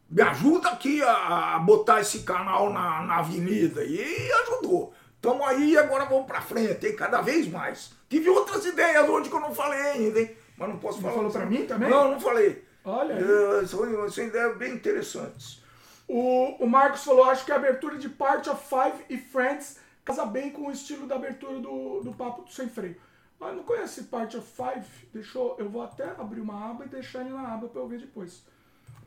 me 0.10 0.22
ajuda 0.22 0.72
aqui 0.72 1.02
a, 1.02 1.56
a 1.56 1.60
botar 1.60 2.02
esse 2.02 2.20
canal 2.24 2.74
na, 2.74 3.04
na 3.04 3.20
avenida. 3.20 3.82
E 3.82 4.30
ajudou. 4.44 4.94
Estamos 5.22 5.48
aí 5.48 5.74
e 5.74 5.78
agora 5.78 6.06
vamos 6.06 6.26
para 6.26 6.42
frente, 6.42 6.88
hein? 6.88 6.96
cada 6.96 7.22
vez 7.22 7.48
mais. 7.48 7.92
Tive 8.10 8.28
outras 8.28 8.66
ideias 8.66 9.08
hoje 9.08 9.30
que 9.30 9.36
eu 9.36 9.40
não 9.40 9.54
falei 9.54 9.80
ainda, 9.80 10.20
hein? 10.20 10.36
Mas 10.58 10.70
não 10.70 10.80
posso 10.80 10.98
Você 10.98 11.04
falar. 11.04 11.14
falou 11.14 11.32
para 11.32 11.46
mim 11.46 11.64
também? 11.68 11.92
Não, 11.92 12.10
não 12.10 12.20
falei. 12.20 12.66
Olha. 12.84 13.14
É, 13.14 13.68
são, 13.68 14.10
são 14.10 14.24
ideias 14.24 14.58
bem 14.58 14.74
interessantes. 14.74 15.62
O, 16.08 16.56
o 16.64 16.68
Marcos 16.68 17.04
falou: 17.04 17.26
acho 17.26 17.46
que 17.46 17.52
a 17.52 17.56
abertura 17.56 18.00
de 18.00 18.10
Part 18.10 18.50
of 18.50 18.66
Five 18.68 19.06
e 19.12 19.18
Friends 19.20 19.78
casa 20.04 20.26
bem 20.26 20.50
com 20.50 20.70
o 20.70 20.72
estilo 20.72 21.06
da 21.06 21.18
abertura 21.18 21.60
do, 21.60 22.02
do 22.02 22.12
Papo 22.14 22.42
do 22.42 22.52
Sem 22.52 22.68
Freio. 22.68 22.96
Mas 23.40 23.56
não 23.56 23.64
conhece 23.64 24.06
Part 24.06 24.36
of 24.36 24.48
Five? 24.56 24.88
Deixa 25.14 25.38
eu, 25.38 25.56
eu 25.60 25.70
vou 25.70 25.84
até 25.84 26.04
abrir 26.18 26.42
uma 26.42 26.72
aba 26.72 26.86
e 26.86 26.90
deixar 26.90 27.22
ele 27.22 27.30
na 27.30 27.54
aba 27.54 27.68
para 27.68 27.80
eu 27.80 27.88
ver 27.88 28.00
depois. 28.00 28.42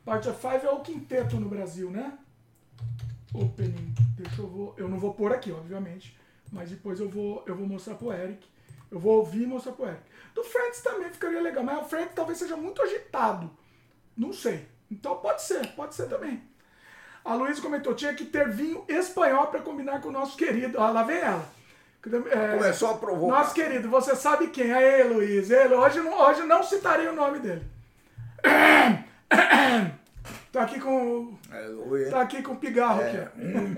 Part 0.05 0.29
of 0.29 0.39
Five 0.39 0.65
é 0.65 0.71
o 0.71 0.79
quinteto 0.79 1.35
no 1.35 1.49
Brasil, 1.49 1.89
né? 1.89 2.17
Opening. 3.41 3.93
Deixa 4.17 4.41
eu 4.41 4.47
vou. 4.47 4.73
Eu 4.77 4.87
não 4.87 4.99
vou 4.99 5.13
pôr 5.13 5.33
aqui, 5.33 5.51
obviamente. 5.51 6.17
Mas 6.51 6.69
depois 6.69 6.99
eu 6.99 7.09
vou, 7.09 7.43
eu 7.45 7.55
vou 7.55 7.67
mostrar 7.67 7.95
pro 7.95 8.11
Eric. 8.11 8.47
Eu 8.91 8.99
vou 8.99 9.17
ouvir 9.17 9.43
e 9.43 9.47
mostrar 9.47 9.73
pro 9.73 9.87
Eric. 9.87 10.01
Do 10.33 10.43
Friends 10.43 10.81
também 10.81 11.09
ficaria 11.09 11.41
legal, 11.41 11.63
mas 11.63 11.81
o 11.81 11.89
Friends 11.89 12.13
talvez 12.13 12.37
seja 12.37 12.55
muito 12.55 12.81
agitado. 12.81 13.49
Não 14.15 14.31
sei. 14.31 14.67
Então 14.89 15.17
pode 15.17 15.41
ser, 15.41 15.67
pode 15.75 15.95
ser 15.95 16.07
também. 16.07 16.41
A 17.23 17.33
Luísa 17.33 17.61
comentou: 17.61 17.93
tinha 17.95 18.13
que 18.13 18.25
ter 18.25 18.49
vinho 18.49 18.85
espanhol 18.87 19.47
para 19.47 19.61
combinar 19.61 20.01
com 20.01 20.09
o 20.09 20.11
nosso 20.11 20.37
querido. 20.37 20.79
Ah, 20.79 20.91
lá 20.91 21.03
vem 21.03 21.17
ela. 21.17 21.45
É, 22.29 22.57
Começou 22.57 22.91
a 22.91 22.97
provocar. 22.97 23.39
Nosso 23.39 23.55
querido, 23.55 23.89
você 23.89 24.15
sabe 24.15 24.49
quem? 24.49 24.71
Aí, 24.71 25.03
Luiz. 25.03 25.49
Ele, 25.49 25.73
hoje, 25.73 25.99
não, 26.01 26.21
hoje 26.21 26.43
não 26.43 26.61
citarei 26.61 27.07
o 27.07 27.15
nome 27.15 27.39
dele. 27.39 27.65
Tá 30.55 30.63
aqui 30.63 30.79
com. 30.79 31.37
É, 31.51 32.09
tá 32.09 32.21
aqui 32.21 32.41
com 32.41 32.53
o 32.53 32.57
pigarro 32.57 33.01
é, 33.01 33.23
aqui. 33.23 33.35
Hum. 33.43 33.75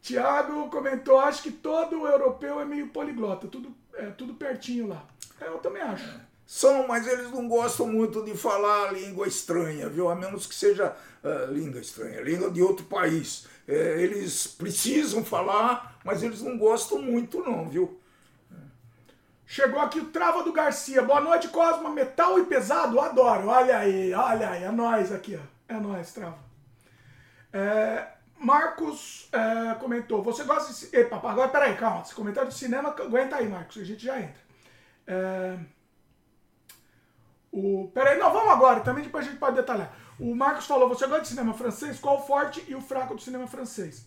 Tiago 0.00 0.70
comentou, 0.70 1.18
acho 1.18 1.42
que 1.42 1.50
todo 1.50 2.06
europeu 2.06 2.60
é 2.60 2.64
meio 2.64 2.88
poliglota, 2.88 3.46
tudo, 3.46 3.74
é, 3.94 4.06
tudo 4.06 4.34
pertinho 4.34 4.88
lá. 4.88 5.06
É, 5.38 5.46
eu 5.46 5.58
também 5.58 5.82
acho. 5.82 6.18
São, 6.46 6.86
mas 6.86 7.06
eles 7.06 7.30
não 7.30 7.46
gostam 7.46 7.86
muito 7.86 8.22
de 8.22 8.34
falar 8.34 8.92
língua 8.92 9.26
estranha, 9.26 9.88
viu? 9.88 10.08
A 10.08 10.14
menos 10.14 10.46
que 10.46 10.54
seja 10.54 10.96
uh, 11.22 11.52
língua 11.52 11.80
estranha, 11.80 12.22
língua 12.22 12.50
de 12.50 12.62
outro 12.62 12.86
país. 12.86 13.46
É, 13.68 14.02
eles 14.02 14.46
precisam 14.46 15.22
falar, 15.24 15.98
mas 16.04 16.22
eles 16.22 16.40
não 16.40 16.56
gostam 16.56 17.00
muito, 17.00 17.40
não, 17.40 17.68
viu? 17.68 17.98
Chegou 19.46 19.80
aqui 19.80 20.00
o 20.00 20.06
Trava 20.06 20.42
do 20.42 20.52
Garcia. 20.52 21.02
Boa 21.02 21.20
noite, 21.20 21.48
Cosma. 21.48 21.90
Metal 21.90 22.38
e 22.38 22.46
pesado? 22.46 22.98
Adoro. 22.98 23.48
Olha 23.48 23.78
aí, 23.78 24.12
olha 24.14 24.50
aí. 24.50 24.64
É 24.64 24.70
nós 24.70 25.12
aqui, 25.12 25.38
ó. 25.40 25.74
É 25.74 25.78
nós, 25.78 26.12
Trava. 26.12 26.38
É, 27.52 28.08
Marcos 28.38 29.28
é, 29.32 29.74
comentou. 29.74 30.22
Você 30.22 30.44
gosta 30.44 30.72
de. 30.72 30.96
Epa, 30.96 31.16
agora 31.16 31.48
peraí, 31.48 31.76
calma. 31.76 32.02
Esse 32.02 32.14
comentário 32.14 32.48
de 32.48 32.56
cinema, 32.56 32.88
aguenta 32.90 33.36
aí, 33.36 33.48
Marcos. 33.48 33.78
A 33.78 33.84
gente 33.84 34.04
já 34.04 34.18
entra. 34.18 34.42
É, 35.06 35.58
o, 37.52 37.90
peraí, 37.94 38.18
não, 38.18 38.32
vamos 38.32 38.52
agora. 38.52 38.80
Também 38.80 39.04
depois 39.04 39.26
a 39.26 39.28
gente 39.30 39.38
pode 39.38 39.56
detalhar. 39.56 39.94
O 40.18 40.34
Marcos 40.34 40.66
falou: 40.66 40.88
você 40.88 41.06
gosta 41.06 41.22
de 41.22 41.28
cinema 41.28 41.52
francês? 41.52 42.00
Qual 42.00 42.16
o 42.16 42.22
forte 42.22 42.64
e 42.66 42.74
o 42.74 42.80
fraco 42.80 43.14
do 43.14 43.20
cinema 43.20 43.46
francês? 43.46 44.06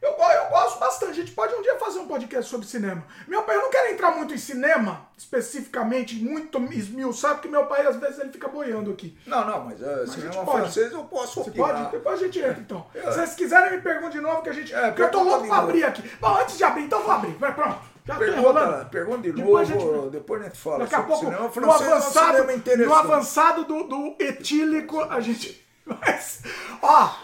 Eu, 0.00 0.10
eu 0.10 0.48
gosto 0.50 0.78
bastante. 0.78 1.12
A 1.12 1.14
gente 1.14 1.32
pode 1.32 1.54
um 1.54 1.62
dia 1.62 1.76
fazer 1.78 1.98
um 1.98 2.06
podcast 2.06 2.50
sobre 2.50 2.66
cinema. 2.66 3.04
Meu 3.26 3.42
pai, 3.42 3.56
eu 3.56 3.62
não 3.62 3.70
quero 3.70 3.92
entrar 3.92 4.10
muito 4.12 4.34
em 4.34 4.38
cinema, 4.38 5.08
especificamente, 5.16 6.16
muito 6.16 6.58
esmiuçado, 6.72 7.36
porque 7.36 7.48
meu 7.48 7.66
pai 7.66 7.86
às 7.86 7.96
vezes 7.96 8.18
ele 8.18 8.30
fica 8.30 8.48
boiando 8.48 8.90
aqui. 8.90 9.16
Não, 9.26 9.44
não, 9.46 9.64
mas, 9.64 9.80
uh, 9.80 9.84
mas 9.98 10.10
cinema 10.10 10.46
francês 10.46 10.92
eu 10.92 11.04
posso 11.04 11.42
Você 11.42 11.50
pode? 11.50 11.90
Depois 11.90 12.20
a 12.20 12.24
gente 12.24 12.38
entra 12.38 12.60
então. 12.60 12.86
Se 12.92 13.00
vocês 13.00 13.34
quiserem, 13.34 13.76
me 13.76 13.82
perguntam 13.82 14.10
de 14.10 14.20
novo 14.20 14.42
que 14.42 14.50
a 14.50 14.52
gente. 14.52 14.74
É, 14.74 14.88
porque 14.88 15.02
eu 15.02 15.10
tô 15.10 15.22
louco 15.22 15.46
pra 15.46 15.58
abrir 15.58 15.84
aqui. 15.84 16.02
Bom, 16.20 16.36
antes 16.36 16.56
de 16.56 16.64
abrir, 16.64 16.84
então 16.84 17.02
vou 17.02 17.12
abrir. 17.12 17.32
Vai, 17.34 17.54
pronto. 17.54 17.96
Já 18.06 18.14
pergunta, 18.14 18.88
pergunta 18.88 19.22
de 19.22 19.32
depois 19.32 19.68
novo, 19.68 19.84
a 19.84 19.98
gente, 19.98 20.10
depois 20.10 20.40
a 20.40 20.44
gente 20.44 20.58
fala. 20.58 20.78
Daqui 20.78 20.94
a 20.94 21.02
pouco, 21.02 21.24
cinema 21.24 21.50
francês, 21.50 21.80
no 21.80 21.94
avançado, 21.94 22.50
é 22.70 22.76
no 22.76 22.94
avançado 22.94 23.64
do, 23.64 23.82
do 23.82 24.16
etílico, 24.20 25.00
a 25.00 25.20
gente. 25.20 25.66
Mas, 25.84 26.42
ó, 26.82 27.16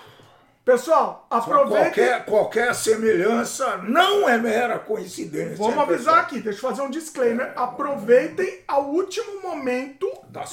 Pessoal, 0.65 1.27
aproveitem. 1.29 1.83
Qualquer, 1.83 2.25
qualquer 2.25 2.75
semelhança 2.75 3.79
não 3.79 4.29
é 4.29 4.39
mera 4.39 4.79
coincidência. 4.79 5.57
Vamos 5.57 5.77
avisar 5.77 6.21
aqui, 6.21 6.41
deixa 6.41 6.65
eu 6.65 6.71
fazer 6.71 6.83
um 6.83 6.91
disclaimer. 6.91 7.47
É, 7.47 7.53
aproveitem 7.57 8.63
ao 8.69 8.85
último 8.85 9.43
momento 9.43 10.09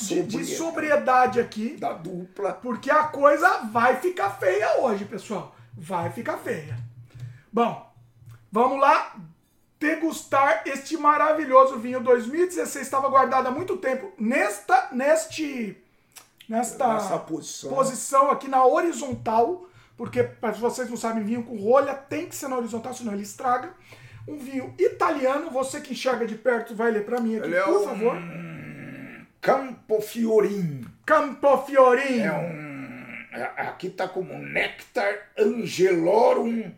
de, 0.09 0.23
de, 0.23 0.45
sobriedade 0.45 1.39
aqui. 1.39 1.77
Da 1.77 1.93
dupla. 1.93 2.53
Porque 2.53 2.89
a 2.89 3.03
coisa 3.03 3.59
vai 3.71 3.97
ficar 3.97 4.31
feia 4.31 4.81
hoje, 4.81 5.05
pessoal. 5.05 5.55
Vai 5.77 6.09
ficar 6.09 6.39
feia. 6.39 6.75
Bom, 7.53 7.87
vamos 8.51 8.79
lá 8.81 9.15
degustar 9.79 10.63
este 10.65 10.97
maravilhoso 10.97 11.77
vinho 11.77 11.99
2016. 11.99 12.83
Estava 12.83 13.09
guardado 13.09 13.45
há 13.45 13.51
muito 13.51 13.77
tempo 13.77 14.11
nesta, 14.17 14.89
neste, 14.91 15.77
nesta 16.49 17.19
posição. 17.19 17.69
posição 17.69 18.31
aqui 18.31 18.47
na 18.47 18.65
horizontal 18.65 19.68
porque, 19.99 20.23
para 20.23 20.51
vocês 20.53 20.89
não 20.89 20.95
sabem, 20.95 21.25
vinho 21.25 21.43
com 21.43 21.57
rolha 21.57 21.93
tem 21.93 22.25
que 22.25 22.33
ser 22.33 22.47
na 22.47 22.55
horizontal, 22.55 22.93
senão 22.93 23.11
ele 23.11 23.23
estraga. 23.23 23.73
Um 24.25 24.37
vinho 24.37 24.73
italiano, 24.79 25.51
você 25.51 25.81
que 25.81 25.91
enxerga 25.91 26.25
de 26.25 26.35
perto 26.35 26.73
vai 26.73 26.89
ler 26.89 27.03
para 27.03 27.19
mim 27.19 27.35
aqui, 27.35 27.47
ele 27.47 27.59
por 27.59 27.81
é 27.81 27.83
favor. 27.83 28.15
Um 28.15 29.25
Campofiorin. 29.41 30.85
Campofiorin. 31.05 32.21
É 32.21 32.31
um. 32.31 33.37
É, 33.37 33.43
aqui 33.57 33.89
tá 33.89 34.07
como 34.07 34.33
Nectar 34.39 35.31
Angelorum 35.37 36.71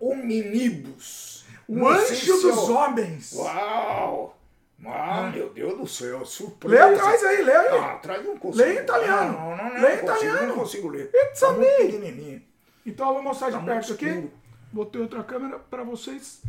hominibus. 0.00 1.44
O 1.68 1.74
não 1.74 1.88
anjo 1.88 2.40
dos 2.40 2.68
eu... 2.70 2.74
homens. 2.74 3.34
Uau! 3.34 4.40
Ah, 4.86 5.30
meu 5.30 5.50
Deus 5.50 5.76
do 5.76 5.86
céu, 5.86 6.24
surpresa. 6.24 6.86
Lê 6.86 6.94
atrás 6.94 7.22
aí, 7.22 7.42
lê 7.42 7.52
aí. 7.52 7.78
Ah, 7.78 7.92
atrás 7.92 8.24
não 8.24 8.38
consigo. 8.38 8.64
Lê 8.64 8.72
em 8.72 8.78
italiano. 8.78 9.32
Não, 9.32 9.56
não, 9.56 9.56
não, 9.56 9.74
lê 9.74 9.80
não 9.80 9.90
em 9.90 9.98
italiano. 9.98 10.46
Não 10.46 10.54
consigo 10.54 10.88
ler. 10.88 11.10
It's 11.12 11.40
tá 11.40 11.48
a 11.48 11.52
me. 11.52 11.66
pequenininho. 11.66 12.51
Então 12.84 13.08
eu 13.08 13.14
vou 13.14 13.22
mostrar 13.22 13.50
de 13.50 13.56
tá 13.56 13.62
perto 13.62 13.92
aqui. 13.92 14.30
Botei 14.72 15.00
outra 15.00 15.22
câmera 15.22 15.58
para 15.58 15.84
vocês 15.84 16.42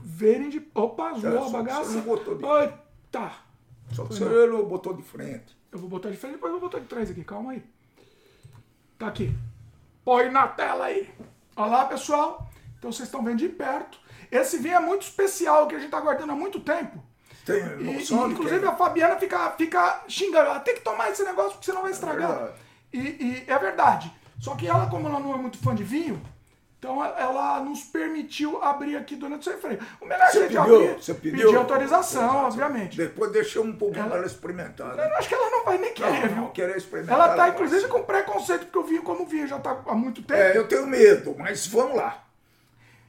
verem 0.00 0.48
de. 0.48 0.66
Opa, 0.74 1.14
zoou 1.14 1.46
a 1.46 1.50
bagaça. 1.50 1.84
Você 1.84 1.96
não 1.96 2.02
botou 2.02 2.36
de... 2.36 2.44
Eita! 2.44 3.32
Só 3.92 4.04
que 4.04 4.14
você 4.14 4.46
não 4.46 4.64
botou 4.64 4.94
de 4.94 5.02
frente. 5.02 5.56
Eu 5.70 5.78
vou 5.78 5.88
botar 5.88 6.10
de 6.10 6.16
frente, 6.16 6.34
depois 6.34 6.52
eu 6.52 6.58
vou 6.58 6.68
botar 6.68 6.80
de 6.80 6.86
trás 6.86 7.10
aqui. 7.10 7.24
Calma 7.24 7.52
aí. 7.52 7.62
Tá 8.98 9.08
aqui. 9.08 9.36
Põe 10.04 10.30
na 10.30 10.46
tela 10.46 10.86
aí. 10.86 11.12
Olha 11.56 11.70
lá, 11.70 11.84
pessoal. 11.84 12.48
Então 12.78 12.92
vocês 12.92 13.08
estão 13.08 13.22
vendo 13.22 13.38
de 13.38 13.48
perto. 13.48 13.98
Esse 14.30 14.58
vinho 14.58 14.76
é 14.76 14.80
muito 14.80 15.02
especial, 15.02 15.66
que 15.66 15.74
a 15.74 15.78
gente 15.78 15.90
tá 15.90 16.00
guardando 16.00 16.32
há 16.32 16.36
muito 16.36 16.60
tempo. 16.60 17.02
Tem 17.44 17.62
e, 17.80 18.02
inclusive 18.02 18.66
a 18.66 18.74
Fabiana 18.74 19.16
fica, 19.16 19.50
fica 19.52 20.04
xingando. 20.08 20.50
Ela 20.50 20.60
tem 20.60 20.74
que 20.74 20.80
tomar 20.80 21.10
esse 21.10 21.22
negócio 21.22 21.52
porque 21.52 21.66
senão 21.66 21.82
vai 21.82 21.92
estragar. 21.92 22.54
É 22.92 22.96
e, 22.96 22.98
e 22.98 23.44
é 23.46 23.58
verdade. 23.58 24.12
Só 24.40 24.54
que 24.54 24.66
ela, 24.66 24.86
como 24.86 25.08
ela 25.08 25.18
não 25.20 25.34
é 25.34 25.38
muito 25.38 25.58
fã 25.58 25.74
de 25.74 25.82
vinho, 25.84 26.20
Então 26.78 27.02
ela- 27.02 27.58
nos 27.60 27.80
permitiu 27.84 28.62
abrir 28.62 28.96
aqui 28.96 29.16
durante 29.16 29.48
o 29.48 29.58
freio. 29.58 29.78
O 30.00 30.04
melhor 30.06 30.26
Você 30.30 30.38
jeito 30.40 30.48
pediu, 30.48 30.62
abrir, 30.76 31.02
você 31.02 31.14
pediu 31.14 31.46
pedir 31.46 31.56
autorização, 31.56 32.36
obviamente. 32.44 32.96
Depois 32.98 33.32
deixa 33.32 33.60
um 33.62 33.72
pouquinho 33.72 34.04
Ela- 34.04 34.16
ela 34.18 34.26
experimentar. 34.26 34.90
Eu 34.90 34.96
Né? 34.96 35.10
acho 35.16 35.26
que 35.26 35.34
ela 35.34 35.50
não 35.50 35.64
vai 35.64 35.78
nem 35.78 35.92
querer, 35.94 36.10
Não, 36.20 36.28
viu? 36.28 36.36
não 36.36 36.50
querer 36.50 36.76
experimentar. 36.76 37.16
Ela 37.16 37.28
tá, 37.30 37.36
vai. 37.36 37.50
inclusive, 37.50 37.88
com 37.88 38.02
preconceito, 38.04 38.66
porque 38.66 38.78
o 38.78 38.82
vinho, 38.84 39.02
como 39.02 39.22
o 39.22 39.26
vinho 39.26 39.48
já 39.48 39.58
tá 39.58 39.80
há 39.86 39.94
muito 39.94 40.20
tempo. 40.22 40.38
É, 40.38 40.56
eu 40.56 40.68
tenho 40.68 40.86
medo, 40.86 41.34
mas 41.38 41.66
vamos 41.66 41.96
lá. 41.96 42.22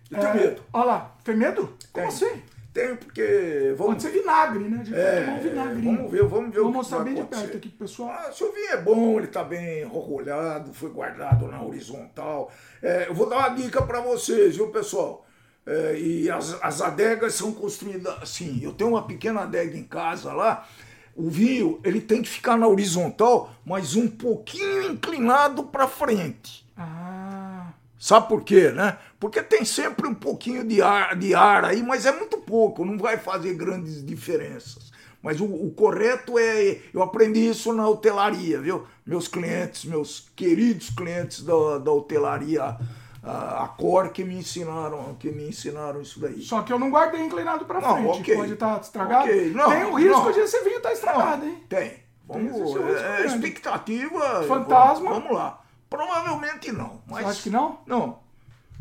Eu 0.09 0.17
tenho 0.17 0.31
É, 0.31 0.33
medo. 0.33 0.63
Olha 0.71 0.85
lá, 0.85 1.11
tem 1.23 1.35
medo? 1.35 1.61
Como 1.67 1.77
Tenho. 1.93 2.07
assim? 2.07 2.41
Tenho 2.77 2.95
porque. 2.95 3.73
Vamos, 3.75 3.93
Pode 3.93 4.01
ser 4.03 4.11
vinagre, 4.11 4.59
né? 4.69 4.85
Gente 4.85 4.95
É, 4.99 5.21
tomar 5.21 5.37
um 5.37 5.41
vinagrinho. 5.41 5.95
vamos 5.95 6.11
ver, 6.11 6.23
vamos 6.25 6.53
ver 6.53 6.59
o 6.59 6.63
Vou 6.63 6.71
que 6.71 6.77
mostrar 6.77 6.99
bem 6.99 7.15
de 7.15 7.23
perto 7.23 7.57
aqui 7.57 7.69
pro 7.69 7.87
pessoal. 7.87 8.11
Ah, 8.11 8.31
se 8.31 8.43
o 8.43 8.51
vinho 8.51 8.69
é 8.69 8.77
bom, 8.77 9.17
ele 9.17 9.25
tá 9.25 9.43
bem 9.43 9.81
enrolhado, 9.81 10.71
foi 10.75 10.91
guardado 10.91 11.47
na 11.47 11.59
horizontal. 11.63 12.51
É, 12.79 13.07
eu 13.09 13.15
vou 13.15 13.27
dar 13.27 13.37
uma 13.37 13.49
dica 13.49 13.81
para 13.81 13.99
vocês, 13.99 14.55
viu, 14.57 14.69
pessoal? 14.69 15.25
É, 15.65 15.97
e 15.99 16.29
as, 16.29 16.55
as 16.63 16.79
adegas 16.79 17.33
são 17.33 17.51
construídas 17.51 18.15
assim. 18.21 18.59
Eu 18.61 18.73
tenho 18.73 18.91
uma 18.91 19.07
pequena 19.07 19.41
adega 19.41 19.75
em 19.75 19.83
casa 19.83 20.31
lá. 20.31 20.67
O 21.15 21.31
vinho 21.31 21.79
ele 21.83 21.99
tem 21.99 22.21
que 22.21 22.29
ficar 22.29 22.55
na 22.57 22.67
horizontal, 22.67 23.55
mas 23.65 23.95
um 23.95 24.07
pouquinho 24.07 24.83
inclinado 24.83 25.63
para 25.63 25.87
frente. 25.87 26.63
Ah, 26.77 27.71
Sabe 27.99 28.27
por 28.27 28.43
quê, 28.43 28.69
né? 28.69 28.99
Porque 29.19 29.41
tem 29.41 29.65
sempre 29.65 30.07
um 30.07 30.13
pouquinho 30.13 30.63
de 30.63 30.81
ar, 30.81 31.15
de 31.15 31.33
ar 31.33 31.65
aí, 31.65 31.81
mas 31.81 32.05
é 32.05 32.11
muito 32.11 32.37
pouco, 32.37 32.85
não 32.85 32.97
vai 32.97 33.17
fazer 33.17 33.53
grandes 33.55 34.05
diferenças. 34.05 34.91
Mas 35.21 35.41
o, 35.41 35.45
o 35.45 35.71
correto 35.71 36.37
é. 36.37 36.79
Eu 36.93 37.01
aprendi 37.01 37.49
isso 37.49 37.73
na 37.73 37.87
hotelaria, 37.87 38.61
viu? 38.61 38.85
Meus 39.05 39.27
clientes, 39.27 39.85
meus 39.85 40.29
queridos 40.35 40.91
clientes 40.91 41.41
da, 41.43 41.79
da 41.79 41.91
hotelaria, 41.91 42.77
a, 43.23 43.63
a 43.63 43.67
Cor, 43.69 44.09
que 44.09 44.23
me 44.23 44.35
ensinaram, 44.35 45.15
que 45.19 45.31
me 45.31 45.49
ensinaram 45.49 45.99
isso 46.01 46.19
daí. 46.19 46.41
só 46.41 46.61
que 46.61 46.71
eu 46.71 46.77
não 46.77 46.91
guardei 46.91 47.19
inclinado 47.21 47.65
pra 47.65 47.81
Não, 47.81 47.95
frente. 47.95 48.19
ok. 48.21 48.35
Pode 48.35 48.53
estar 48.53 48.79
estragado. 48.79 49.23
Ok, 49.25 49.51
não, 49.53 49.69
tem 49.69 49.83
o 49.85 49.93
risco 49.95 50.23
não. 50.23 50.31
de 50.31 50.39
esse 50.39 50.63
vinho 50.63 50.77
estar 50.77 50.93
estragado, 50.93 51.45
hein? 51.45 51.63
Tem. 51.67 51.93
Vamos, 52.27 52.51
risco 52.51 52.79
é, 52.87 53.25
expectativa. 53.25 54.43
Fantasma. 54.43 55.09
Vamos, 55.09 55.23
vamos 55.23 55.31
lá. 55.37 55.61
Provavelmente 55.89 56.71
não. 56.71 57.01
Mas, 57.07 57.23
Você 57.23 57.31
acha 57.31 57.43
que 57.43 57.49
não? 57.49 57.79
Não. 57.87 58.19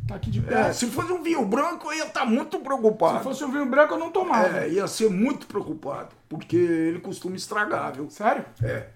Tá 0.07 0.15
aqui 0.15 0.31
de 0.31 0.39
É, 0.39 0.43
perto. 0.43 0.75
se 0.75 0.87
fosse 0.87 1.13
um 1.13 1.23
vinho 1.23 1.45
branco, 1.45 1.89
eu 1.91 1.99
ia 1.99 2.07
estar 2.07 2.25
muito 2.25 2.59
preocupado. 2.61 3.19
Se 3.19 3.25
fosse 3.25 3.45
um 3.45 3.51
vinho 3.51 3.67
branco, 3.67 3.95
eu 3.95 3.99
não 3.99 4.11
tomava. 4.11 4.59
É, 4.59 4.69
ia 4.69 4.87
ser 4.87 5.11
muito 5.11 5.47
preocupado, 5.47 6.15
porque 6.29 6.57
ele 6.57 7.01
costuma 7.01 7.35
estragar, 7.37 7.93
viu? 7.93 8.09
Sério? 8.09 8.45
É. 8.63 8.87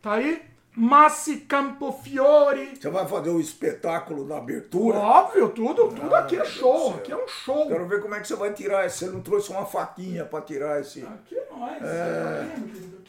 Tá 0.00 0.14
aí. 0.14 0.42
Massi 0.74 1.38
Campofiore. 1.38 2.76
Você 2.80 2.88
vai 2.88 3.06
fazer 3.06 3.28
o 3.30 3.40
espetáculo 3.40 4.24
da 4.26 4.38
abertura? 4.38 4.96
Óbvio, 4.98 5.48
tudo, 5.50 5.88
tudo 5.88 6.14
aqui 6.14 6.36
é 6.36 6.44
show. 6.44 6.94
Aqui 6.94 7.10
é 7.12 7.16
um 7.16 7.26
show. 7.28 7.66
Quero 7.66 7.86
ver 7.88 8.00
como 8.00 8.14
é 8.14 8.20
que 8.20 8.28
você 8.28 8.36
vai 8.36 8.52
tirar 8.52 8.86
esse. 8.86 8.98
Você 8.98 9.06
não 9.10 9.20
trouxe 9.20 9.50
uma 9.50 9.66
faquinha 9.66 10.24
pra 10.24 10.40
tirar 10.40 10.80
esse. 10.80 11.02
Aqui 11.04 11.36
é 11.36 11.46
nóis. 11.50 11.78
Tá 11.80 11.86
é- 11.86 12.48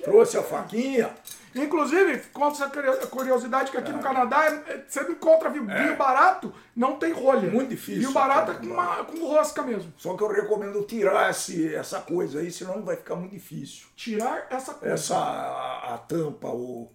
Trouxe 0.04 0.38
a 0.38 0.44
faquinha? 0.44 1.12
Inclusive, 1.54 2.18
conta 2.34 2.56
essa 2.56 2.70
curio- 2.70 3.08
curiosidade 3.08 3.72
que 3.72 3.78
aqui 3.78 3.92
no 3.92 4.00
Canadá 4.00 4.46
é- 4.46 4.72
é- 4.74 4.84
você 4.88 5.02
não 5.04 5.12
encontra 5.12 5.50
vinho, 5.50 5.66
vinho 5.66 5.96
barato, 5.98 6.54
não 6.76 6.96
tem 6.98 7.12
rolha. 7.12 7.50
Muito 7.50 7.70
difícil 7.70 8.02
Vinho 8.02 8.12
barato 8.14 8.52
é 8.52 8.56
com, 8.56 8.66
uma, 8.68 9.04
com 9.04 9.26
rosca 9.28 9.62
mesmo. 9.62 9.94
Só 9.98 10.16
que 10.16 10.24
eu 10.24 10.28
recomendo 10.30 10.82
tirar 10.84 11.30
esse, 11.30 11.74
essa 11.76 12.00
coisa 12.00 12.40
aí, 12.40 12.50
senão 12.52 12.84
vai 12.84 12.96
ficar 12.96 13.16
muito 13.16 13.32
difícil. 13.34 13.88
Tirar 13.96 14.48
essa 14.50 14.74
coisa. 14.74 14.94
Essa 14.94 15.16
a, 15.18 15.96
a 15.96 15.98
tampa, 15.98 16.48
o, 16.48 16.90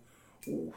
o- 0.47 0.73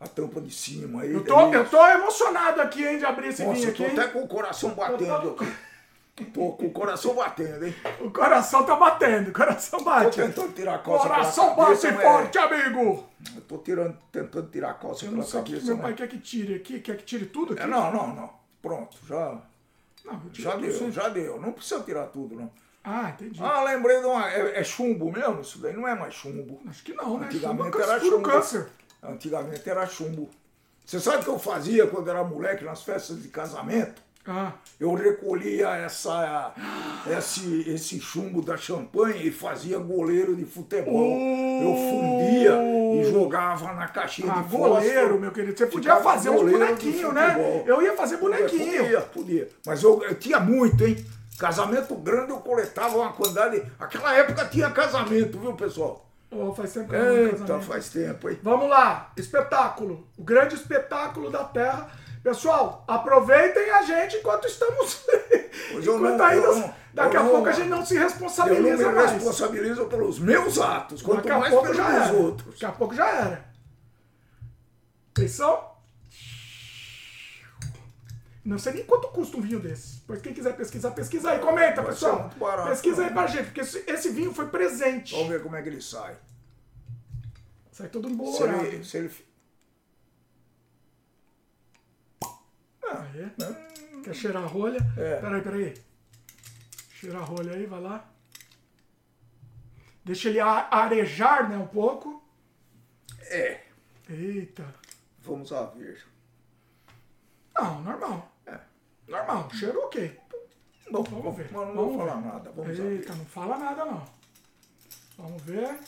a 0.00 0.08
tampa 0.08 0.40
de 0.40 0.50
cima 0.50 1.02
aí. 1.02 1.12
Eu 1.12 1.22
tô, 1.24 1.38
eu 1.52 1.68
tô 1.68 1.86
emocionado 1.86 2.60
aqui, 2.62 2.86
hein, 2.86 2.98
de 2.98 3.04
abrir 3.04 3.28
esse 3.28 3.42
Nossa, 3.44 3.54
vinho 3.54 3.66
eu 3.68 3.70
aqui. 3.70 3.84
tô 3.84 3.90
hein? 3.90 3.98
até 3.98 4.08
com 4.08 4.22
o 4.22 4.28
coração 4.28 4.70
batendo. 4.70 5.36
Tô 6.26 6.52
com 6.52 6.66
o 6.66 6.70
coração 6.70 7.14
batendo, 7.14 7.66
hein? 7.66 7.74
O 8.00 8.10
coração 8.10 8.64
tá 8.64 8.76
batendo, 8.76 9.30
o 9.30 9.32
coração 9.32 9.78
Tô 9.78 9.84
bate. 9.84 10.20
tentando 10.20 10.52
tirar 10.52 10.74
a 10.74 10.78
calça 10.78 11.08
Coração 11.08 11.46
bate 11.56 11.58
cabeça, 11.80 11.92
mas- 11.92 12.02
forte, 12.02 12.38
amigo. 12.38 13.06
Eu 13.36 13.40
tô 13.42 13.58
tirando, 13.58 13.96
tentando 14.12 14.48
tirar 14.50 14.70
a 14.70 14.74
calça 14.74 15.04
Eu 15.04 15.12
não 15.12 15.22
sei 15.22 15.40
o 15.40 15.42
que 15.44 15.52
cabeça. 15.52 15.66
meu 15.74 15.78
pai 15.82 15.94
quer 15.94 16.08
que 16.08 16.18
tire 16.18 16.54
aqui, 16.54 16.80
quer 16.80 16.96
que 16.96 17.04
tire 17.04 17.26
tudo 17.26 17.52
aqui. 17.54 17.62
É, 17.62 17.66
não, 17.66 17.92
não, 17.92 18.14
não. 18.14 18.30
Pronto, 18.62 18.96
já, 19.06 19.38
Não, 20.04 20.22
já 20.32 20.56
deu, 20.56 20.90
já 20.92 21.08
deu. 21.08 21.40
Não 21.40 21.52
precisa 21.52 21.80
tirar 21.82 22.06
tudo, 22.06 22.34
não. 22.36 22.50
Ah, 22.82 23.10
entendi. 23.10 23.38
Ah, 23.42 23.62
lembrei 23.64 24.00
de 24.00 24.06
uma. 24.06 24.30
É, 24.30 24.60
é 24.60 24.64
chumbo 24.64 25.12
mesmo? 25.12 25.40
Isso 25.42 25.58
daí 25.58 25.74
não 25.74 25.86
é 25.86 25.94
mais 25.94 26.14
chumbo. 26.14 26.60
Acho 26.68 26.82
que 26.82 26.94
não, 26.94 27.18
né? 27.18 27.26
Antigamente 27.26 27.64
Chumbo 27.72 27.78
é 27.78 27.82
era 27.82 28.00
chumbo. 28.00 28.22
câncer. 28.22 28.68
Antigamente 29.02 29.68
era 29.70 29.86
chumbo. 29.86 30.30
Você 30.86 30.98
sabe 30.98 31.18
o 31.18 31.22
que 31.24 31.28
eu 31.28 31.38
fazia 31.38 31.86
quando 31.86 32.08
era 32.08 32.24
moleque 32.24 32.64
nas 32.64 32.82
festas 32.82 33.22
de 33.22 33.28
casamento? 33.28 34.00
Ah, 34.26 34.52
Eu 34.78 34.92
recolhia 34.94 35.68
essa, 35.76 36.52
esse, 37.10 37.68
esse 37.70 37.98
chumbo 38.00 38.42
da 38.42 38.56
champanhe 38.56 39.28
e 39.28 39.30
fazia 39.30 39.78
goleiro 39.78 40.36
de 40.36 40.44
futebol. 40.44 41.16
Eu 41.16 41.74
fundia 41.74 42.58
e 43.00 43.10
jogava 43.10 43.72
na 43.72 43.88
caixinha 43.88 44.30
ah 44.30 44.42
de 44.42 44.48
goleiro, 44.56 44.94
fósforo. 44.94 45.20
meu 45.20 45.32
querido. 45.32 45.56
Você 45.56 45.66
podia 45.66 45.96
Ficava 45.96 46.12
fazer 46.14 46.30
de 46.30 46.36
bonequinhos, 46.36 47.14
né? 47.14 47.64
Eu 47.66 47.80
ia 47.82 47.96
fazer 47.96 48.18
bonequinho. 48.18 48.82
Podia, 48.82 49.00
podia. 49.00 49.48
Mas 49.66 49.82
eu, 49.82 50.02
eu 50.02 50.14
tinha 50.14 50.38
muito, 50.38 50.84
hein? 50.86 51.02
Casamento 51.38 51.94
grande 51.94 52.30
eu 52.30 52.38
coletava 52.40 52.98
uma 52.98 53.12
quantidade. 53.14 53.62
Aquela 53.78 54.14
época 54.14 54.44
tinha 54.44 54.70
casamento, 54.70 55.38
viu, 55.38 55.54
pessoal? 55.54 56.06
Oh, 56.30 56.54
faz 56.54 56.72
tempo 56.74 56.90
que 56.90 56.94
eu 56.94 57.00
não 57.04 57.16
Eita, 57.16 57.38
casamento. 57.38 57.64
faz 57.66 57.88
tempo, 57.88 58.28
hein? 58.30 58.38
Vamos 58.42 58.68
lá, 58.68 59.10
espetáculo. 59.16 60.06
O 60.16 60.22
grande 60.22 60.54
espetáculo 60.54 61.30
da 61.30 61.42
Terra. 61.44 61.90
Pessoal, 62.22 62.84
aproveitem 62.86 63.70
a 63.70 63.82
gente 63.82 64.16
enquanto 64.18 64.46
estamos. 64.46 65.04
Enquanto 65.72 66.00
não- 66.18 66.24
ainda. 66.24 66.46
não- 66.54 66.74
daqui 66.92 67.16
a 67.16 67.22
não- 67.22 67.30
pouco 67.30 67.48
a 67.48 67.52
gente 67.52 67.68
não 67.68 67.86
se 67.86 67.94
Eu 67.94 68.00
não 68.00 68.08
responsabiliza 68.08 68.88
me 68.88 68.94
mais. 68.94 69.10
responsabilizo 69.12 69.84
pelos 69.86 70.18
meus 70.18 70.58
atos, 70.58 71.00
quanto 71.00 71.18
Daqui 71.18 71.30
a 71.30 71.38
mais 71.38 71.54
pouco 71.54 71.72
já 71.74 71.88
era. 72.04 72.12
outros. 72.12 72.52
Daqui 72.54 72.64
a 72.66 72.72
pouco 72.72 72.94
já 72.94 73.08
era. 73.08 73.44
Atenção. 75.12 75.70
Não 78.44 78.58
sei 78.58 78.72
nem 78.72 78.84
quanto 78.84 79.08
custa 79.08 79.36
um 79.36 79.40
vinho 79.42 79.60
desse. 79.60 80.00
Pois 80.06 80.20
quem 80.20 80.32
quiser 80.34 80.56
pesquisar, 80.56 80.90
pesquisa 80.92 81.30
aí. 81.30 81.38
Comenta, 81.38 81.82
Vai 81.82 81.92
pessoal. 81.92 82.30
barato, 82.36 82.68
pesquisa 82.70 83.02
aí 83.02 83.08
né? 83.08 83.14
pra 83.14 83.26
gente, 83.26 83.44
porque 83.44 83.60
esse, 83.60 83.84
esse 83.86 84.10
vinho 84.10 84.32
foi 84.34 84.46
presente. 84.48 85.14
Vamos 85.14 85.28
ver 85.28 85.42
como 85.42 85.56
é 85.56 85.62
que 85.62 85.68
ele 85.68 85.80
sai. 85.82 86.16
Sai 87.70 87.88
todo 87.88 88.08
Se 88.08 88.14
embolorado. 88.14 88.64
ele, 88.64 88.84
se 88.84 88.96
ele... 88.96 89.10
Aí. 92.90 94.02
Quer 94.02 94.14
cheirar 94.14 94.42
a 94.44 94.46
rolha? 94.46 94.78
É. 94.96 95.20
Peraí, 95.20 95.42
peraí. 95.42 95.74
Cheira 96.92 97.18
a 97.18 97.22
rolha 97.22 97.52
aí, 97.52 97.66
vai 97.66 97.80
lá. 97.80 98.08
Deixa 100.04 100.28
ele 100.28 100.40
arejar, 100.40 101.48
né, 101.48 101.56
um 101.56 101.66
pouco. 101.66 102.22
É, 103.22 103.60
Eita. 104.08 104.64
vamos 105.20 105.52
a 105.52 105.64
ver. 105.66 106.02
Não, 107.54 107.80
normal. 107.82 108.32
É. 108.46 108.58
Normal, 109.06 109.48
cheiro 109.54 109.78
ok. 109.84 110.18
Não, 110.90 111.02
Vamos 111.04 111.36
ver. 111.36 111.48
Mas 111.52 111.68
não 111.68 111.74
Vamos 111.74 111.94
vou 111.96 112.04
ver. 112.04 112.10
falar 112.10 112.20
nada. 112.20 112.50
Vamos 112.50 112.78
Eita, 112.78 113.12
ver. 113.12 113.18
não 113.18 113.24
fala 113.26 113.56
nada 113.58 113.84
não. 113.84 114.04
Vamos 115.16 115.42
ver. 115.42 115.78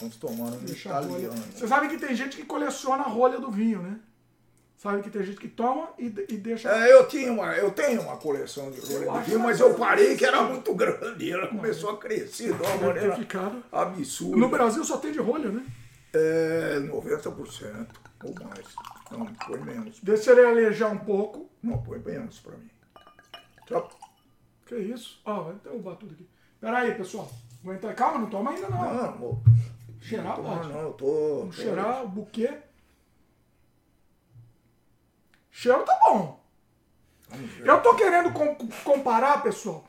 Vamos 0.00 0.16
tomar 0.16 0.46
um 0.52 0.58
Deixa 0.64 0.88
italiano. 0.88 1.34
Você 1.52 1.68
sabe 1.68 1.88
que 1.88 1.98
tem 1.98 2.14
gente 2.16 2.36
que 2.36 2.44
coleciona 2.44 3.04
a 3.04 3.08
rolha 3.08 3.38
do 3.38 3.50
vinho, 3.50 3.82
né? 3.82 4.00
Sabe 4.78 5.02
que 5.02 5.10
tem 5.10 5.24
gente 5.24 5.38
que 5.40 5.48
toma 5.48 5.88
e, 5.98 6.06
e 6.06 6.36
deixa. 6.36 6.70
É, 6.70 6.92
eu, 6.92 7.06
tinha 7.08 7.32
uma, 7.32 7.52
eu 7.56 7.72
tenho 7.72 8.00
uma 8.00 8.16
coleção 8.16 8.70
de 8.70 8.78
rolha 8.80 9.10
de 9.22 9.30
vinho, 9.30 9.40
mas 9.40 9.56
que- 9.56 9.62
eu 9.64 9.74
parei 9.74 10.16
que 10.16 10.24
era 10.24 10.40
muito 10.42 10.72
grande. 10.72 11.30
Ela 11.32 11.48
começou 11.48 11.90
a 11.90 11.96
crescer 11.98 12.54
de 12.54 12.62
uma 12.62 12.76
maneira 12.76 13.16
ficado. 13.16 13.60
absurda. 13.72 14.36
No 14.36 14.48
Brasil 14.48 14.84
só 14.84 14.98
tem 14.98 15.10
de 15.10 15.18
rolha, 15.18 15.48
né? 15.50 15.66
É 16.14 16.78
90% 16.78 17.86
ou 18.24 18.34
mais. 18.44 18.66
Não, 19.10 19.26
põe 19.26 19.58
menos. 19.60 19.98
Deixa 20.00 20.30
ele 20.30 20.44
alejar 20.46 20.92
um 20.92 20.98
pouco. 20.98 21.50
Não, 21.60 21.82
põe 21.82 21.98
menos 21.98 22.38
pra 22.38 22.56
mim. 22.56 22.70
Tá? 23.68 23.82
Que 24.64 24.76
isso? 24.76 25.20
Ó, 25.24 25.42
vai 25.42 25.54
derrubar 25.64 25.96
tudo 25.96 26.14
aqui. 26.14 26.28
Pera 26.60 26.78
aí, 26.78 26.94
pessoal. 26.94 27.28
Aguenta. 27.64 27.92
Calma, 27.94 28.20
não 28.20 28.30
toma 28.30 28.52
ainda 28.52 28.68
não. 28.68 28.94
Não, 28.94 29.18
vou- 29.18 29.42
Cheirar 30.00 30.36
não, 30.38 30.44
pode. 30.44 30.68
não, 30.68 30.80
eu 30.82 30.92
tô. 30.92 31.38
Vamos 31.40 31.56
tô- 31.56 31.62
cheirar 31.62 32.04
o 32.04 32.08
buquê. 32.08 32.58
Cheiro 35.60 35.82
tá 35.82 35.98
bom. 36.04 36.38
Eu 37.64 37.80
tô 37.82 37.94
querendo 37.96 38.32
com- 38.32 38.54
comparar, 38.84 39.42
pessoal, 39.42 39.84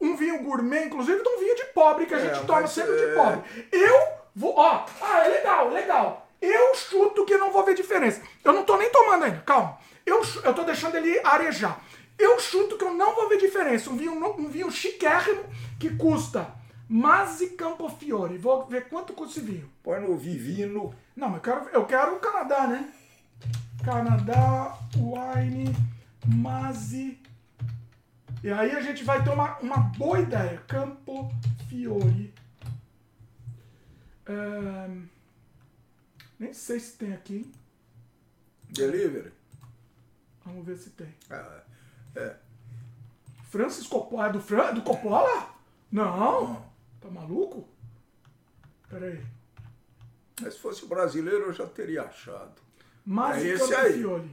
um 0.00 0.16
vinho 0.16 0.42
gourmet, 0.42 0.86
inclusive 0.86 1.22
de 1.22 1.28
um 1.28 1.38
vinho 1.38 1.56
de 1.56 1.64
pobre, 1.74 2.06
que 2.06 2.14
a 2.14 2.18
É, 2.18 2.22
gente 2.34 2.46
toma 2.46 2.62
mas, 2.62 2.70
sempre 2.70 2.92
é- 2.94 3.06
de 3.06 3.14
pobre. 3.14 3.68
Eu 3.70 4.00
vou, 4.34 4.54
ó, 4.56 4.86
ah, 5.02 5.18
é 5.26 5.28
legal, 5.28 5.68
legal. 5.68 6.26
Eu 6.40 6.74
chuto 6.74 7.26
que 7.26 7.36
não 7.36 7.52
vou 7.52 7.62
ver 7.66 7.74
diferença. 7.74 8.22
Eu 8.42 8.54
não 8.54 8.64
tô 8.64 8.78
nem 8.78 8.88
tomando 8.90 9.24
ainda, 9.24 9.42
calma. 9.42 9.76
Eu, 10.06 10.22
eu 10.42 10.54
tô 10.54 10.64
deixando 10.64 10.96
ele 10.96 11.20
arejar. 11.22 11.78
Eu 12.18 12.40
chuto 12.40 12.78
que 12.78 12.84
eu 12.84 12.94
não 12.94 13.14
vou 13.14 13.28
ver 13.28 13.36
diferença. 13.36 13.90
Um 13.90 13.96
vinho, 13.98 14.14
um 14.14 14.48
vinho 14.48 14.70
chiquérrimo 14.70 15.44
que 15.78 15.94
custa 15.98 16.50
Masi 16.88 17.50
Campofiore. 17.50 18.38
Vou 18.38 18.64
ver 18.64 18.88
quanto 18.88 19.12
custa 19.12 19.38
esse 19.38 19.46
vinho. 19.46 19.70
Põe 19.82 20.00
no 20.00 20.16
Vivino. 20.16 20.94
Não, 21.14 21.28
mas 21.28 21.36
eu 21.36 21.42
quero, 21.42 21.68
eu 21.74 21.84
quero 21.84 22.14
o 22.16 22.20
Canadá, 22.20 22.66
né? 22.66 22.88
Canadá 23.84 24.78
Wine 24.94 25.74
Masi. 26.26 27.20
E 28.42 28.50
aí 28.50 28.72
a 28.72 28.80
gente 28.80 29.04
vai 29.04 29.22
ter 29.22 29.30
uma, 29.30 29.58
uma 29.58 29.76
boa 29.78 30.20
ideia. 30.20 30.58
Campo 30.66 31.30
Fiore. 31.68 32.32
É, 34.26 34.90
nem 36.38 36.52
sei 36.52 36.78
se 36.78 36.96
tem 36.96 37.12
aqui. 37.12 37.36
hein? 37.36 37.52
Delivery. 38.70 39.32
Vamos 40.44 40.64
ver 40.64 40.76
se 40.76 40.90
tem. 40.90 41.14
É, 41.30 41.62
é. 42.16 42.36
Francis 43.44 43.86
Coppola. 43.86 44.28
É 44.28 44.32
do, 44.32 44.40
Fran, 44.40 44.74
do 44.74 44.82
Coppola? 44.82 45.54
Não. 45.90 46.64
Tá 47.00 47.10
maluco? 47.10 47.68
Pera 48.88 49.06
aí. 49.06 49.24
Mas 50.40 50.54
se 50.54 50.60
fosse 50.60 50.86
brasileiro 50.86 51.46
eu 51.46 51.52
já 51.52 51.66
teria 51.66 52.02
achado. 52.02 52.69
Masi 53.10 53.50
É 53.50 53.54
esse 53.54 53.68
Campo 53.68 53.86
aí. 53.86 53.92
Fiore. 53.94 54.30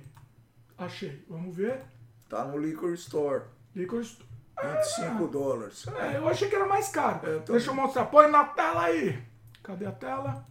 Achei. 0.78 1.26
Vamos 1.28 1.56
ver. 1.56 1.82
Tá 2.30 2.46
no 2.46 2.58
Liquor 2.60 2.94
Store. 2.94 3.44
Liquor 3.76 4.02
Store. 4.02 4.28
25 4.62 5.28
dólares. 5.28 5.86
É, 5.88 6.18
eu 6.18 6.28
achei 6.28 6.48
que 6.48 6.56
era 6.56 6.66
mais 6.68 6.88
caro. 6.90 7.20
É. 7.28 7.40
Deixa 7.40 7.72
eu 7.72 7.76
mostrar. 7.76 8.06
Põe 8.06 8.30
na 8.30 8.44
tela 8.46 8.84
aí. 8.84 9.20
Cadê 9.64 9.86
a 9.88 9.92
tela? 9.92 10.46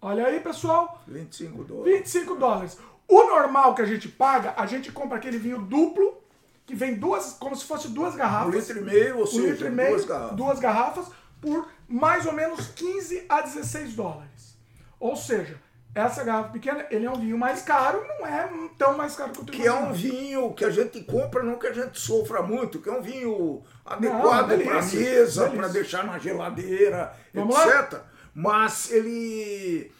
Olha 0.00 0.26
aí, 0.26 0.38
pessoal. 0.40 1.02
25 1.08 1.64
dólares. 1.64 1.94
25 1.98 2.34
dólares. 2.36 2.78
O 3.08 3.24
normal 3.24 3.74
que 3.74 3.82
a 3.82 3.86
gente 3.86 4.08
paga, 4.08 4.54
a 4.56 4.64
gente 4.66 4.90
compra 4.92 5.18
aquele 5.18 5.38
vinho 5.38 5.58
duplo, 5.62 6.22
que 6.64 6.74
vem 6.76 6.94
duas, 6.94 7.32
como 7.34 7.54
se 7.56 7.64
fosse 7.64 7.88
duas 7.88 8.14
Um 8.14 8.18
garrafas. 8.18 8.54
litro 8.68 8.78
e 8.78 8.84
meio, 8.84 9.16
ou 9.18 9.24
um 9.24 9.26
seja, 9.26 9.48
litro 9.48 9.66
e 9.66 9.70
meio, 9.70 9.90
duas 9.90 10.04
garrafas. 10.06 10.36
duas 10.36 10.58
garrafas, 10.60 11.06
por 11.40 11.68
mais 11.88 12.24
ou 12.26 12.32
menos 12.32 12.68
15 12.68 13.26
a 13.28 13.40
16 13.42 13.94
dólares. 13.94 14.56
Ou 14.98 15.14
seja, 15.16 15.60
essa 15.94 16.24
garrafa 16.24 16.50
pequena, 16.50 16.86
ele 16.90 17.04
é 17.04 17.10
um 17.10 17.18
vinho 17.20 17.36
mais 17.36 17.62
caro, 17.62 18.02
não 18.18 18.26
é 18.26 18.48
tão 18.78 18.96
mais 18.96 19.14
caro 19.14 19.32
quanto 19.34 19.50
o 19.50 19.52
Que 19.52 19.66
é 19.66 19.72
um 19.72 19.92
vinho 19.92 20.54
que 20.54 20.64
a 20.64 20.70
gente 20.70 21.02
compra, 21.04 21.42
não 21.42 21.58
que 21.58 21.66
a 21.66 21.72
gente 21.72 22.00
sofra 22.00 22.42
muito, 22.42 22.80
que 22.80 22.88
é 22.88 22.92
um 22.92 23.02
vinho 23.02 23.62
adequado 23.84 24.58
para 24.64 24.82
mesa, 24.82 25.50
para 25.50 25.68
deixar 25.68 26.04
na 26.04 26.18
geladeira, 26.18 27.14
Vamos 27.34 27.54
etc. 27.56 28.00
Mas 28.34 28.90
ele 28.90 29.92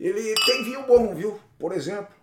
ele 0.00 0.34
tem 0.44 0.64
vinho 0.64 0.82
bom, 0.82 1.14
viu? 1.14 1.38
Por 1.58 1.72
exemplo, 1.72 2.14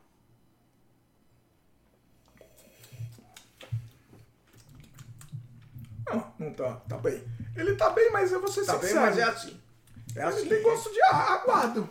não, 6.07 6.33
não 6.39 6.53
tá, 6.53 6.73
tá 6.87 6.97
bem. 6.97 7.23
Ele 7.55 7.75
tá 7.75 7.89
bem, 7.91 8.11
mas 8.11 8.31
eu 8.31 8.39
vou 8.39 8.51
ser 8.51 8.65
Tá 8.65 8.73
bem, 8.73 8.81
sincero. 8.89 9.01
mas 9.01 9.17
é 9.17 9.23
assim. 9.23 9.62
É 10.15 10.19
Ele 10.19 10.27
assim. 10.29 10.47
tem 10.49 10.61
gosto 10.61 10.91
de 10.91 11.01
aguado. 11.01 11.89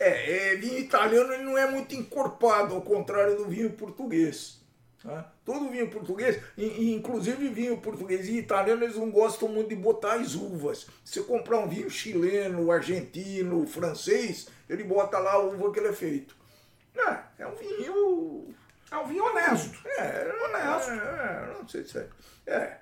É, 0.00 0.52
é, 0.52 0.56
vinho 0.56 0.78
italiano 0.78 1.32
ele 1.32 1.42
não 1.42 1.58
é 1.58 1.68
muito 1.70 1.94
encorpado, 1.94 2.74
ao 2.74 2.82
contrário 2.82 3.36
do 3.36 3.46
vinho 3.46 3.70
português. 3.72 4.60
tá? 5.02 5.32
Todo 5.44 5.68
vinho 5.70 5.90
português, 5.90 6.40
inclusive 6.56 7.48
vinho 7.48 7.78
português 7.78 8.28
e 8.28 8.38
italiano, 8.38 8.84
eles 8.84 8.96
não 8.96 9.10
gostam 9.10 9.48
muito 9.48 9.68
de 9.70 9.76
botar 9.76 10.14
as 10.14 10.34
uvas. 10.34 10.86
Se 11.04 11.14
você 11.14 11.22
comprar 11.22 11.58
um 11.58 11.68
vinho 11.68 11.90
chileno, 11.90 12.70
argentino, 12.70 13.66
francês, 13.66 14.48
ele 14.68 14.84
bota 14.84 15.18
lá 15.18 15.32
a 15.32 15.38
uva 15.38 15.72
que 15.72 15.78
ele 15.80 15.88
é 15.88 15.92
feito. 15.92 16.36
É, 16.96 17.18
é 17.42 17.46
um 17.46 17.54
vinho. 17.54 18.54
É 18.90 18.96
um 18.96 19.06
vinho 19.06 19.24
honesto. 19.24 19.78
É, 19.86 20.32
Honesto. 20.44 20.90
É, 20.90 20.94
é, 20.94 21.54
não 21.58 21.68
sei 21.68 21.84
se 21.84 21.98
é. 21.98 22.08
É. 22.46 22.78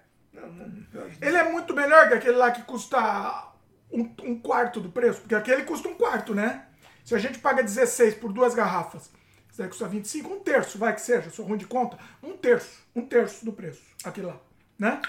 Ele 1.20 1.36
é 1.36 1.44
muito 1.44 1.74
melhor 1.74 2.08
que 2.08 2.14
aquele 2.14 2.36
lá 2.36 2.50
que 2.50 2.62
custa 2.62 3.45
um, 3.90 4.10
um 4.22 4.38
quarto 4.38 4.80
do 4.80 4.90
preço, 4.90 5.20
porque 5.20 5.34
aquele 5.34 5.62
custa 5.62 5.88
um 5.88 5.94
quarto, 5.94 6.34
né? 6.34 6.66
Se 7.04 7.14
a 7.14 7.18
gente 7.18 7.38
paga 7.38 7.62
16 7.62 8.14
por 8.14 8.32
duas 8.32 8.54
garrafas, 8.54 9.10
isso 9.50 9.58
daí 9.58 9.68
custa 9.68 9.86
25, 9.88 10.32
um 10.32 10.40
terço, 10.40 10.78
vai 10.78 10.94
que 10.94 11.00
seja, 11.00 11.30
sou 11.30 11.46
ruim 11.46 11.58
de 11.58 11.66
conta, 11.66 11.98
um 12.22 12.36
terço, 12.36 12.80
um 12.94 13.02
terço 13.02 13.44
do 13.44 13.52
preço, 13.52 13.82
aquele 14.04 14.26
lá, 14.26 14.40
né? 14.78 15.00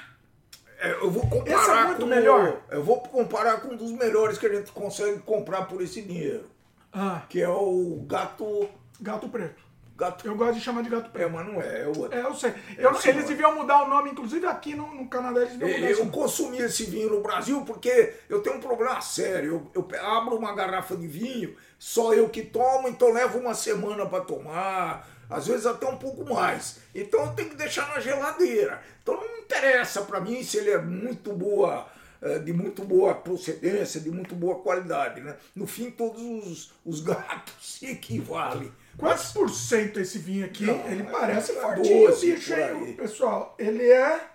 É, 0.79 0.91
eu 0.91 1.09
vou 1.09 1.27
comparar 1.27 1.61
Esse 1.61 1.71
é 1.71 1.85
muito 1.85 2.01
com 2.01 2.05
melhor. 2.05 2.61
Eu 2.69 2.83
vou 2.83 2.99
comparar 3.01 3.61
com 3.61 3.69
um 3.69 3.75
dos 3.75 3.91
melhores 3.91 4.37
que 4.37 4.45
a 4.45 4.53
gente 4.53 4.71
consegue 4.71 5.19
comprar 5.19 5.63
por 5.65 5.81
esse 5.81 6.01
dinheiro, 6.03 6.49
Ah, 6.93 7.23
que 7.27 7.41
é 7.41 7.49
o 7.49 8.05
gato 8.07 8.69
gato 9.01 9.27
preto. 9.29 9.66
Gato. 9.97 10.25
Eu 10.27 10.35
gosto 10.35 10.53
de 10.55 10.61
chamar 10.61 10.83
de 10.83 10.89
gato 10.89 11.07
É, 11.07 11.09
preto. 11.09 11.31
mas 11.31 11.45
não 11.47 11.61
é, 11.61 11.81
é 11.81 11.85
o 11.87 11.97
outro. 11.99 12.17
É, 12.17 12.21
eu 12.21 12.33
sei. 12.35 12.53
Eu 12.77 12.91
não- 12.91 12.99
sim, 13.01 13.09
eles 13.09 13.25
deviam 13.25 13.55
mudar 13.55 13.83
o 13.83 13.89
nome, 13.89 14.11
inclusive 14.11 14.45
aqui 14.45 14.75
no, 14.75 14.93
no 14.93 15.07
Canadá 15.09 15.41
eles 15.41 15.53
deviam 15.57 15.77
mudar 15.79 15.91
esse 15.91 15.99
Eu 15.99 16.05
nome. 16.05 16.17
consumi 16.17 16.57
esse 16.59 16.83
vinho 16.85 17.09
no 17.09 17.21
Brasil 17.21 17.61
porque 17.65 18.13
eu 18.29 18.41
tenho 18.41 18.57
um 18.57 18.61
problema 18.61 19.01
sério. 19.01 19.69
Eu, 19.73 19.87
eu 19.91 20.05
abro 20.05 20.37
uma 20.37 20.53
garrafa 20.55 20.95
de 20.95 21.07
vinho, 21.07 21.55
só 21.79 22.13
eu 22.13 22.29
que 22.29 22.43
tomo, 22.43 22.87
então 22.87 23.11
levo 23.11 23.39
uma 23.39 23.53
semana 23.53 24.05
para 24.05 24.23
tomar, 24.23 25.07
às 25.29 25.47
vezes 25.47 25.65
até 25.65 25.85
um 25.87 25.97
pouco 25.97 26.23
mais. 26.31 26.79
Então 26.95 27.21
eu 27.25 27.33
tenho 27.33 27.49
que 27.49 27.55
deixar 27.55 27.87
na 27.89 27.99
geladeira. 27.99 28.81
Então 29.01 29.15
não 29.15 29.37
interessa 29.39 30.01
para 30.03 30.19
mim 30.21 30.43
se 30.43 30.57
ele 30.57 30.69
é 30.71 30.77
muito 30.81 31.33
boa, 31.33 31.85
eh, 32.21 32.39
de 32.39 32.51
muito 32.53 32.83
boa 32.83 33.13
procedência, 33.15 33.99
de 34.01 34.09
muito 34.09 34.35
boa 34.35 34.55
qualidade. 34.59 35.21
Né? 35.21 35.35
No 35.55 35.65
fim, 35.67 35.89
todos 35.91 36.21
os, 36.21 36.71
os 36.85 37.01
gatos 37.01 37.53
se 37.61 37.85
equivalem. 37.91 38.71
Quantos 38.97 39.31
por 39.31 39.49
cento 39.49 39.99
esse 39.99 40.17
vinho 40.17 40.45
aqui? 40.45 40.65
Não, 40.65 40.87
ele 40.87 41.03
é 41.03 41.05
parece 41.05 41.53
fortinho, 41.53 42.11
o 42.11 42.19
bicho, 42.19 42.53
hein? 42.53 42.93
Pessoal, 42.93 43.55
ele 43.59 43.83
é. 43.83 44.27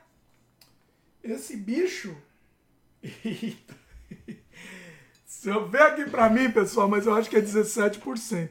Esse 1.23 1.57
bicho. 1.57 2.17
Eita. 3.03 3.75
Se 5.27 5.49
eu 5.49 5.69
ver 5.69 5.83
aqui 5.83 6.05
pra 6.09 6.31
mim, 6.31 6.51
pessoal, 6.53 6.89
mas 6.89 7.05
eu 7.07 7.15
acho 7.15 7.29
que 7.29 7.37
é 7.37 7.41
17%. 7.41 8.49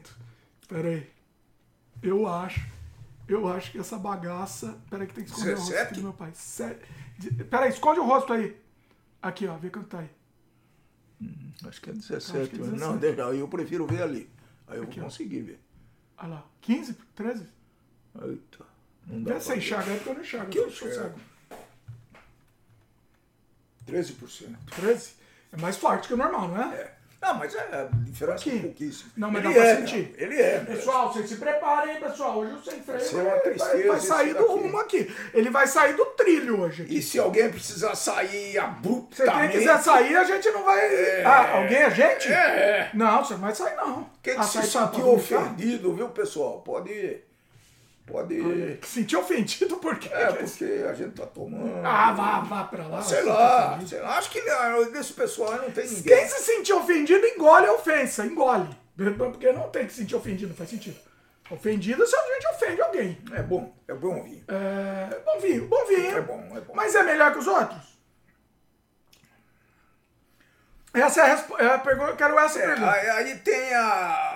Pera 0.68 0.88
aí. 0.88 1.10
Eu 2.02 2.26
acho. 2.28 2.60
Eu 3.26 3.48
acho 3.48 3.72
que 3.72 3.78
essa 3.78 3.96
bagaça. 3.96 4.78
Pera 4.90 5.04
aí 5.04 5.08
que 5.08 5.14
tem 5.14 5.24
que 5.24 5.30
esconder 5.30 5.54
o 5.54 5.56
rosto 5.56 5.72
aqui 5.72 5.78
17? 5.78 5.94
do 5.94 6.02
meu 6.02 6.12
pai. 6.12 6.30
Se... 6.34 6.76
Pera 7.48 7.64
aí, 7.64 7.70
esconde 7.70 8.00
o 8.00 8.04
rosto 8.04 8.32
aí. 8.34 8.54
Aqui, 9.22 9.46
ó, 9.46 9.56
vê 9.56 9.70
quanto 9.70 9.88
tá 9.88 10.00
aí. 10.00 10.10
Acho 11.66 11.80
que 11.80 11.88
é 11.88 11.92
Acho 11.92 12.12
17. 12.12 12.50
que 12.50 12.56
é 12.56 12.58
mas 12.58 12.70
17. 12.72 12.80
Não, 12.80 12.96
deixa, 12.98 13.20
eu 13.22 13.48
prefiro 13.48 13.86
ver 13.86 14.02
ali. 14.02 14.28
Aí 14.66 14.76
eu 14.76 14.84
Aqui, 14.84 14.96
vou 14.98 15.06
ó. 15.06 15.10
conseguir 15.10 15.40
ver. 15.40 15.60
Olha 16.22 16.34
lá. 16.34 16.44
15? 16.60 16.94
13? 17.16 17.46
Eita. 18.22 18.64
Não 19.06 19.22
dá 19.24 19.24
Vê 19.24 19.30
pra 19.32 19.40
se 19.40 19.48
ver. 19.50 19.56
enxerga 19.58 19.90
aí, 19.90 19.96
porque 19.96 20.08
eu 20.10 20.14
não 20.14 20.20
enxergo. 20.22 20.46
Aqui 20.46 20.58
eu 20.58 20.70
cego. 20.70 21.20
13%. 23.86 24.56
13? 24.76 25.12
É 25.52 25.56
mais 25.56 25.76
forte 25.76 26.08
que 26.08 26.14
o 26.14 26.16
normal, 26.16 26.48
não 26.48 26.62
é? 26.62 26.74
É. 26.76 26.98
Não, 27.22 27.34
mas 27.34 27.54
é 27.54 27.88
diferença 28.00 28.40
Aqui. 28.40 28.58
é 28.58 28.62
pouquíssima. 28.62 29.12
Não, 29.16 29.30
mas 29.30 29.44
ele 29.44 29.54
dá 29.54 29.60
pra 29.60 29.70
é, 29.70 29.76
sentir. 29.76 30.14
não, 30.18 30.26
Ele 30.26 30.42
é. 30.42 30.58
Pessoal, 30.58 31.12
vocês 31.12 31.28
se 31.28 31.36
preparem, 31.36 31.94
hein, 31.94 32.00
pessoal. 32.00 32.38
Hoje 32.38 32.52
o 32.52 32.64
sem 32.64 32.82
freio 32.82 33.10
uma 33.12 33.30
vai, 33.30 33.54
vai, 33.54 33.82
vai 33.84 33.96
esse 33.96 34.06
sair 34.08 34.34
do 34.34 34.46
rumo 34.46 34.78
aqui. 34.78 35.14
Ele 35.32 35.48
vai 35.48 35.66
sair 35.68 35.94
do 35.94 36.04
trilho 36.06 36.60
hoje. 36.60 36.82
aqui. 36.82 36.98
E 36.98 37.00
se 37.00 37.20
alguém 37.20 37.48
precisar 37.48 37.94
sair 37.94 38.28
Se 38.28 38.50
quem 38.52 38.58
abruptamente... 38.58 39.56
quiser 39.56 39.78
sair, 39.80 40.16
a 40.16 40.24
gente 40.24 40.50
não 40.50 40.64
vai. 40.64 41.22
Ah, 41.22 41.58
alguém? 41.58 41.82
A 41.84 41.90
gente? 41.90 42.32
É. 42.32 42.90
Não, 42.92 43.24
você 43.24 43.34
não 43.34 43.40
vai 43.40 43.54
sair, 43.54 43.76
não. 43.76 44.10
Quem 44.20 44.36
ah, 44.36 44.42
se 44.42 44.60
sentiu 44.60 45.14
ofendido, 45.14 45.94
viu, 45.94 46.08
pessoal? 46.08 46.60
Pode... 46.62 47.22
Pode... 48.06 48.78
Que 48.80 48.86
Sentiu 48.88 49.20
ofendido 49.20 49.76
por 49.76 49.98
quê? 49.98 50.08
É, 50.12 50.26
porque 50.32 50.64
a 50.88 50.92
gente 50.94 51.12
tá 51.14 51.26
tomando... 51.26 51.86
Ah, 51.86 52.12
vá, 52.12 52.40
vá 52.40 52.64
pra 52.64 52.86
lá. 52.86 53.02
Sei 53.02 53.22
tá 53.24 53.32
lá, 53.32 53.66
ofendido. 53.68 53.88
sei 53.90 54.00
lá. 54.00 54.18
Acho 54.18 54.30
que 54.30 54.40
ah, 54.50 54.82
desse 54.92 55.12
pessoal 55.12 55.52
não 55.56 55.70
tem 55.70 55.86
ninguém. 55.86 56.02
Quem 56.18 56.28
se 56.28 56.42
sentir 56.42 56.72
ofendido, 56.72 57.24
engole 57.26 57.66
a 57.66 57.72
ofensa. 57.74 58.24
Engole. 58.26 58.68
Porque 59.16 59.52
não 59.52 59.68
tem 59.70 59.86
que 59.86 59.92
se 59.92 60.00
sentir 60.00 60.14
ofendido, 60.16 60.48
não 60.50 60.56
faz 60.56 60.70
sentido. 60.70 60.96
Ofendido 61.50 62.06
se 62.06 62.16
a 62.16 62.22
gente 62.34 62.46
ofende 62.48 62.80
alguém. 62.82 63.18
É 63.32 63.42
bom, 63.42 63.74
é 63.86 63.92
bom 63.94 64.22
vinho. 64.22 64.44
É, 64.48 65.20
bom 65.24 65.38
vinho, 65.40 65.66
bom 65.68 65.84
vinho. 65.86 66.16
É 66.16 66.20
bom, 66.20 66.48
é 66.56 66.60
bom. 66.60 66.72
Mas 66.74 66.94
é 66.94 67.02
melhor 67.02 67.32
que 67.32 67.38
os 67.38 67.46
outros? 67.46 67.92
Essa 70.94 71.20
é 71.20 71.24
a, 71.24 71.26
respo- 71.34 71.58
é 71.58 71.66
a 71.74 71.78
pergunta. 71.78 72.10
Eu 72.10 72.16
quero 72.16 72.38
essa 72.38 72.58
É, 72.58 72.66
pergunta. 72.66 72.90
aí 72.92 73.38
tem 73.38 73.74
a... 73.74 74.31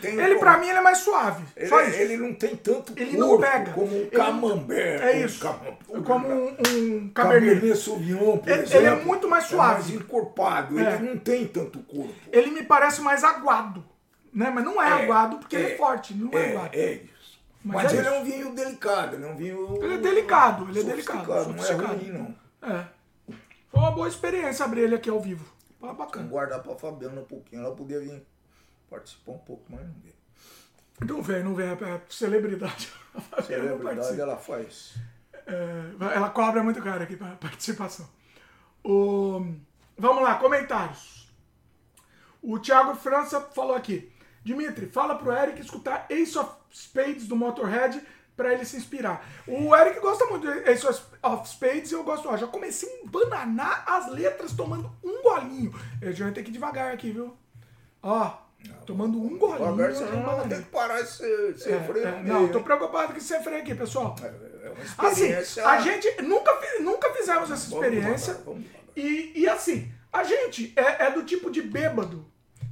tem 0.00 0.18
Ele, 0.20 0.36
pra 0.38 0.58
mim, 0.58 0.68
ele 0.68 0.78
é 0.78 0.80
mais 0.80 0.98
suave. 0.98 1.44
Ele, 1.56 1.68
Só 1.68 1.80
isso. 1.82 1.98
ele 1.98 2.16
não 2.16 2.34
tem 2.34 2.54
tanto 2.56 2.92
Ele 2.96 3.16
corpo 3.16 3.32
não 3.32 3.40
pega. 3.40 3.72
como 3.72 3.86
um 3.94 4.00
Ele- 4.00 4.10
camembert. 4.10 5.02
É 5.02 5.16
um 5.16 5.24
isso. 5.26 5.40
cam- 5.40 6.02
Como 6.04 6.28
um, 6.28 6.56
um 6.76 7.08
cabernet. 7.10 7.76
Sauvignon, 7.76 8.38
por 8.38 8.48
Ele- 8.50 8.62
exemplo. 8.62 8.76
ele 8.78 8.86
é 8.86 9.04
muito 9.04 9.28
mais 9.28 9.44
suave. 9.44 9.80
É 9.80 9.94
mais 9.94 10.02
encorpado. 10.02 10.78
É. 10.78 10.94
Ele 10.96 11.08
não 11.10 11.16
tem 11.18 11.46
tanto 11.46 11.78
corpo. 11.80 12.12
Ele 12.32 12.50
me 12.50 12.62
parece 12.62 13.00
mais 13.00 13.24
aguado. 13.24 13.84
Né? 14.32 14.50
Mas 14.54 14.64
não 14.64 14.80
é, 14.80 14.88
É, 14.88 14.92
aguado 15.04 15.38
porque 15.38 15.56
ele 15.56 15.66
é 15.66 15.72
é, 15.72 15.76
forte. 15.76 16.14
Não 16.14 16.30
é, 16.38 16.42
É, 16.42 16.50
aguado. 16.50 16.70
é 16.76 16.92
isso. 16.94 17.40
Mas 17.64 17.82
Mas, 17.82 17.92
é 17.92 17.96
ele 17.98 18.08
é 18.08 18.12
um 18.18 18.24
vinho 18.24 18.54
delicado, 18.54 19.16
ele 19.16 19.24
é 19.24 19.28
um 19.28 19.36
vinho. 19.36 19.78
Ele 19.82 19.94
é 19.94 19.98
delicado, 19.98 20.68
ele 20.70 20.80
é 20.80 20.82
delicado, 20.82 21.52
Não 21.52 21.64
é 21.66 21.72
ruim, 21.72 22.10
não. 22.10 22.34
É. 22.74 22.84
Foi 23.70 23.80
uma 23.80 23.90
boa 23.90 24.08
experiência 24.08 24.64
abrir 24.64 24.80
ele 24.82 24.94
aqui 24.94 25.10
ao 25.10 25.20
vivo. 25.20 25.44
Vamos 25.80 25.96
bacana. 25.96 26.26
guardar 26.28 26.62
pra 26.62 26.74
Fabiana 26.74 27.20
um 27.20 27.24
pouquinho. 27.24 27.62
Ela 27.64 27.74
podia 27.74 27.98
vir 28.00 28.22
participar 28.90 29.32
um 29.32 29.38
pouco, 29.38 29.64
mas 29.68 29.80
não 29.80 29.94
veio. 30.02 30.20
Não 31.06 31.22
vem, 31.22 31.42
não 31.44 31.54
vem. 31.54 31.68
É 31.68 32.00
celebridade. 32.08 32.92
A 33.32 33.40
Celebridade 33.42 34.20
ela 34.20 34.36
faz. 34.36 34.94
É, 35.46 36.14
ela 36.14 36.30
cobra 36.30 36.62
muito 36.62 36.82
caro 36.82 37.02
aqui 37.02 37.16
para 37.16 37.36
participação. 37.36 38.08
O, 38.84 39.54
vamos 39.96 40.22
lá, 40.22 40.34
comentários. 40.34 41.32
O 42.42 42.58
Thiago 42.58 42.94
França 42.94 43.40
falou 43.40 43.74
aqui. 43.74 44.12
Dimitri, 44.42 44.86
fala 44.86 45.16
pro 45.16 45.32
Eric 45.32 45.60
escutar 45.60 46.06
Ace 46.10 46.38
of 46.38 46.50
Spades 46.72 47.26
do 47.26 47.36
Motorhead 47.36 48.00
pra 48.36 48.54
ele 48.54 48.64
se 48.64 48.76
inspirar. 48.76 49.26
O 49.46 49.76
Eric 49.76 50.00
gosta 50.00 50.24
muito 50.26 50.46
de 50.46 50.70
Ace 50.70 50.86
of 50.86 51.48
Spades 51.48 51.90
e 51.90 51.94
eu 51.94 52.02
gosto, 52.02 52.26
ó, 52.28 52.36
já 52.38 52.46
comecei 52.46 52.88
a 52.88 53.04
embananar 53.04 53.84
as 53.86 54.10
letras 54.10 54.52
tomando 54.52 54.90
um 55.04 55.22
golinho. 55.22 55.74
Eu 56.00 56.12
já 56.12 56.24
vou 56.24 56.32
ter 56.32 56.42
que 56.42 56.48
ir 56.48 56.52
devagar 56.52 56.94
aqui, 56.94 57.10
viu? 57.10 57.36
Ó, 58.02 58.38
tomando 58.86 59.18
um 59.20 59.38
golinho. 59.38 59.76
Não 59.76 60.20
embananei. 60.20 60.48
tem 60.48 60.62
que 60.62 60.70
parar 60.70 61.00
de 61.02 61.08
ser, 61.10 61.58
ser 61.58 61.72
É, 61.74 61.80
freio 61.80 62.06
é, 62.08 62.22
não, 62.22 62.48
tô 62.48 62.60
preocupado 62.60 63.12
com 63.12 63.18
esse 63.18 63.38
freio 63.40 63.60
aqui, 63.60 63.74
pessoal. 63.74 64.16
É 64.22 64.68
uma 64.68 65.08
Assim, 65.08 65.24
experiência. 65.24 65.66
a 65.66 65.80
gente 65.80 66.22
nunca, 66.22 66.52
nunca 66.80 67.10
fizemos 67.14 67.50
essa 67.50 67.66
experiência. 67.74 68.34
vamos. 68.44 68.64
E, 68.96 69.32
e 69.40 69.48
assim, 69.48 69.90
a 70.12 70.24
gente 70.24 70.72
é, 70.76 71.06
é 71.06 71.10
do 71.10 71.22
tipo 71.22 71.50
de 71.50 71.62
bêbado 71.62 72.26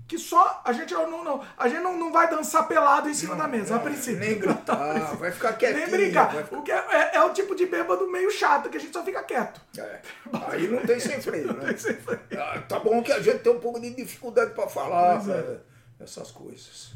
que 0.06 0.18
só. 0.18 0.62
A 0.64 0.72
gente 0.72 0.92
não, 0.94 1.22
não, 1.22 1.42
a 1.56 1.68
gente 1.68 1.82
não, 1.82 1.96
não 1.96 2.10
vai 2.12 2.28
dançar 2.30 2.66
pelado 2.66 3.08
em 3.10 3.14
cima 3.14 3.36
da 3.36 3.46
mesa, 3.46 3.76
a 3.76 3.78
princípio. 3.78 4.18
Nem 4.20 4.38
gritar, 4.38 5.14
vai 5.16 5.30
ficar 5.30 5.52
quietinho. 5.52 5.86
Nem 5.86 5.90
brincar. 5.90 6.30
ficar- 6.34 6.56
O 6.58 6.62
que 6.62 6.72
é, 6.72 6.76
é- 6.90 7.10
é 7.16 7.22
o 7.22 7.32
tipo 7.32 7.54
de 7.54 7.66
bêbado 7.66 8.10
meio 8.10 8.30
chato, 8.30 8.68
que 8.70 8.76
a 8.78 8.80
gente 8.80 8.92
só 8.92 9.04
fica 9.04 9.22
quieto. 9.22 9.60
É. 9.78 10.00
Aí 10.48 10.66
não 10.66 10.80
tem 10.84 10.98
sem 10.98 11.20
freio, 11.20 11.52
né? 11.56 11.66
Tem 11.68 11.76
sem 11.78 11.94
freio. 11.94 12.20
Ah, 12.38 12.58
Tá 12.68 12.78
bom 12.80 13.02
que 13.02 13.12
a 13.12 13.20
gente 13.20 13.38
tem 13.40 13.52
um 13.52 13.60
pouco 13.60 13.78
de 13.80 13.90
dificuldade 13.94 14.52
pra 14.52 14.66
falar 14.66 15.16
Pois 15.22 15.28
é. 15.28 15.38
é, 15.40 15.56
essas 16.00 16.30
coisas. 16.30 16.92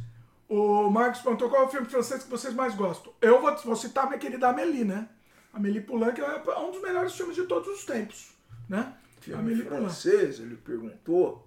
O 0.48 0.90
Marcos 0.90 1.22
perguntou 1.22 1.48
qual 1.48 1.62
é 1.62 1.64
o 1.66 1.68
filme 1.68 1.88
francês 1.88 2.22
que 2.22 2.30
vocês 2.30 2.52
mais 2.52 2.74
gostam. 2.74 3.12
Eu 3.20 3.40
vou, 3.40 3.56
vou 3.56 3.76
citar 3.76 4.06
minha 4.06 4.18
querida 4.18 4.48
Amélie, 4.48 4.84
né? 4.84 5.08
Amélie 5.52 5.80
Poulain, 5.80 6.12
que 6.12 6.20
é 6.20 6.58
um 6.58 6.70
dos 6.70 6.82
melhores 6.82 7.14
filmes 7.14 7.36
de 7.36 7.44
todos 7.44 7.68
os 7.68 7.84
tempos, 7.84 8.32
né? 8.68 8.94
Filme 9.20 9.40
Amélie 9.40 9.62
Poulain. 9.62 9.80
francês, 9.84 10.40
ele 10.40 10.56
perguntou. 10.56 11.46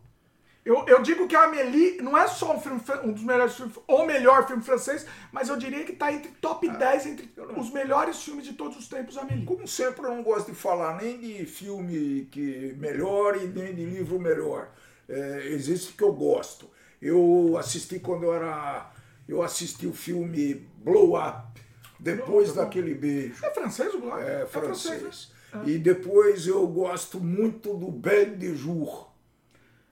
Eu, 0.65 0.83
eu 0.87 1.03
digo 1.03 1.27
que 1.27 1.35
a 1.35 1.43
Amélie 1.43 2.01
não 2.01 2.17
é 2.17 2.27
só 2.27 2.55
um, 2.55 2.59
filme, 2.59 2.81
um 3.03 3.11
dos 3.11 3.21
melhores 3.21 3.55
filmes, 3.55 3.75
ou 3.85 4.07
melhor 4.07 4.47
filme 4.47 4.63
francês, 4.63 5.05
mas 5.31 5.49
eu 5.49 5.57
diria 5.57 5.83
que 5.83 5.93
tá 5.93 6.11
entre 6.11 6.31
top 6.41 6.67
10, 6.67 7.05
entre 7.05 7.31
os 7.55 7.69
melhores 7.71 8.23
filmes 8.23 8.43
de 8.43 8.53
todos 8.53 8.75
os 8.75 8.87
tempos, 8.87 9.15
Amélie. 9.15 9.45
Como 9.45 9.67
sempre, 9.67 10.05
eu 10.05 10.15
não 10.15 10.23
gosto 10.23 10.51
de 10.51 10.57
falar 10.57 10.99
nem 10.99 11.19
de 11.19 11.45
filme 11.45 12.27
que 12.31 12.73
melhor 12.79 13.37
e 13.37 13.45
nem 13.45 13.75
de 13.75 13.85
livro 13.85 14.19
melhor. 14.19 14.71
É, 15.07 15.49
existe 15.49 15.93
que 15.93 16.03
eu 16.03 16.11
gosto. 16.11 16.73
Eu 17.05 17.55
assisti 17.59 17.99
quando 17.99 18.23
eu 18.23 18.33
era. 18.33 18.89
Eu 19.27 19.41
assisti 19.43 19.85
o 19.87 19.93
filme 19.93 20.55
Blow 20.77 21.15
Up, 21.19 21.59
depois 21.99 22.51
Blow 22.51 22.63
Up. 22.63 22.65
daquele 22.65 22.95
beijo. 22.95 23.45
É 23.45 23.49
francês 23.51 23.93
o 23.93 23.99
blog? 23.99 24.21
É 24.21 24.39
né? 24.39 24.45
francês. 24.45 25.31
E 25.65 25.77
depois 25.77 26.47
eu 26.47 26.65
gosto 26.67 27.19
muito 27.19 27.73
do 27.75 27.89
Belle 27.91 28.35
de 28.35 28.55
Jour. 28.55 29.09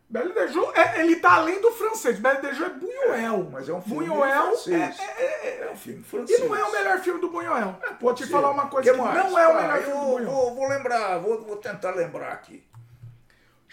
Belle 0.09 0.33
de 0.33 0.47
Jour, 0.49 0.71
é, 0.75 1.01
ele 1.01 1.15
tá 1.15 1.35
além 1.35 1.59
do 1.61 1.71
francês. 1.71 2.19
Belle 2.19 2.41
de 2.41 2.53
Jour 2.53 2.67
é 2.67 2.69
Buñuel. 2.69 3.49
Mas 3.51 3.69
é 3.69 3.73
um 3.73 3.81
filme 3.81 4.05
Buñuel 4.07 4.43
francês. 4.47 4.99
é- 4.99 5.23
é- 5.47 5.63
É 5.67 5.71
um 5.71 5.75
filme 5.75 6.01
E 6.01 6.03
francês. 6.03 6.39
não 6.41 6.55
é 6.55 6.63
o 6.63 6.71
melhor 6.71 6.99
filme 6.99 7.21
do 7.21 7.29
Buñuel. 7.29 7.75
Vou 8.01 8.13
te 8.13 8.25
falar 8.27 8.51
uma 8.51 8.67
coisa 8.67 8.91
Que 8.91 8.95
que 8.97 9.03
mais? 9.03 9.15
não 9.31 9.39
é 9.39 9.47
o 9.47 9.51
Ah, 9.57 9.61
melhor 9.61 9.81
filme 9.83 9.99
do 10.01 10.05
Buñuel. 10.07 10.31
vou, 10.31 10.55
vou 10.55 10.67
lembrar, 10.67 11.17
vou, 11.19 11.41
vou 11.43 11.55
tentar 11.57 11.91
lembrar 11.91 12.31
aqui. 12.33 12.63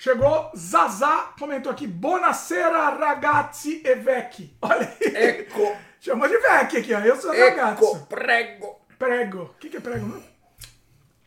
Chegou 0.01 0.51
Zazá, 0.57 1.35
comentou 1.39 1.71
aqui, 1.71 1.87
Buonasera 1.87 2.89
ragazzi 2.89 3.83
e 3.85 3.95
vecchi. 3.97 4.57
Olha 4.63 4.97
aí. 4.99 5.15
Ecco, 5.15 5.77
Chamou 6.01 6.27
de 6.27 6.39
vecchi 6.39 6.79
aqui, 6.79 6.95
ó. 6.95 7.01
Eu 7.01 7.21
sou 7.21 7.31
ragazzi. 7.31 7.85
ecco, 7.85 8.07
prego. 8.07 8.81
Prego. 8.99 9.43
O 9.43 9.55
que, 9.59 9.69
que 9.69 9.77
é 9.77 9.81
prego, 9.81 10.07
né? 10.07 10.23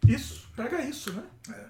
Isso. 0.07 0.49
Prega 0.55 0.77
é 0.77 0.85
isso, 0.85 1.13
né? 1.13 1.21
É. 1.51 1.65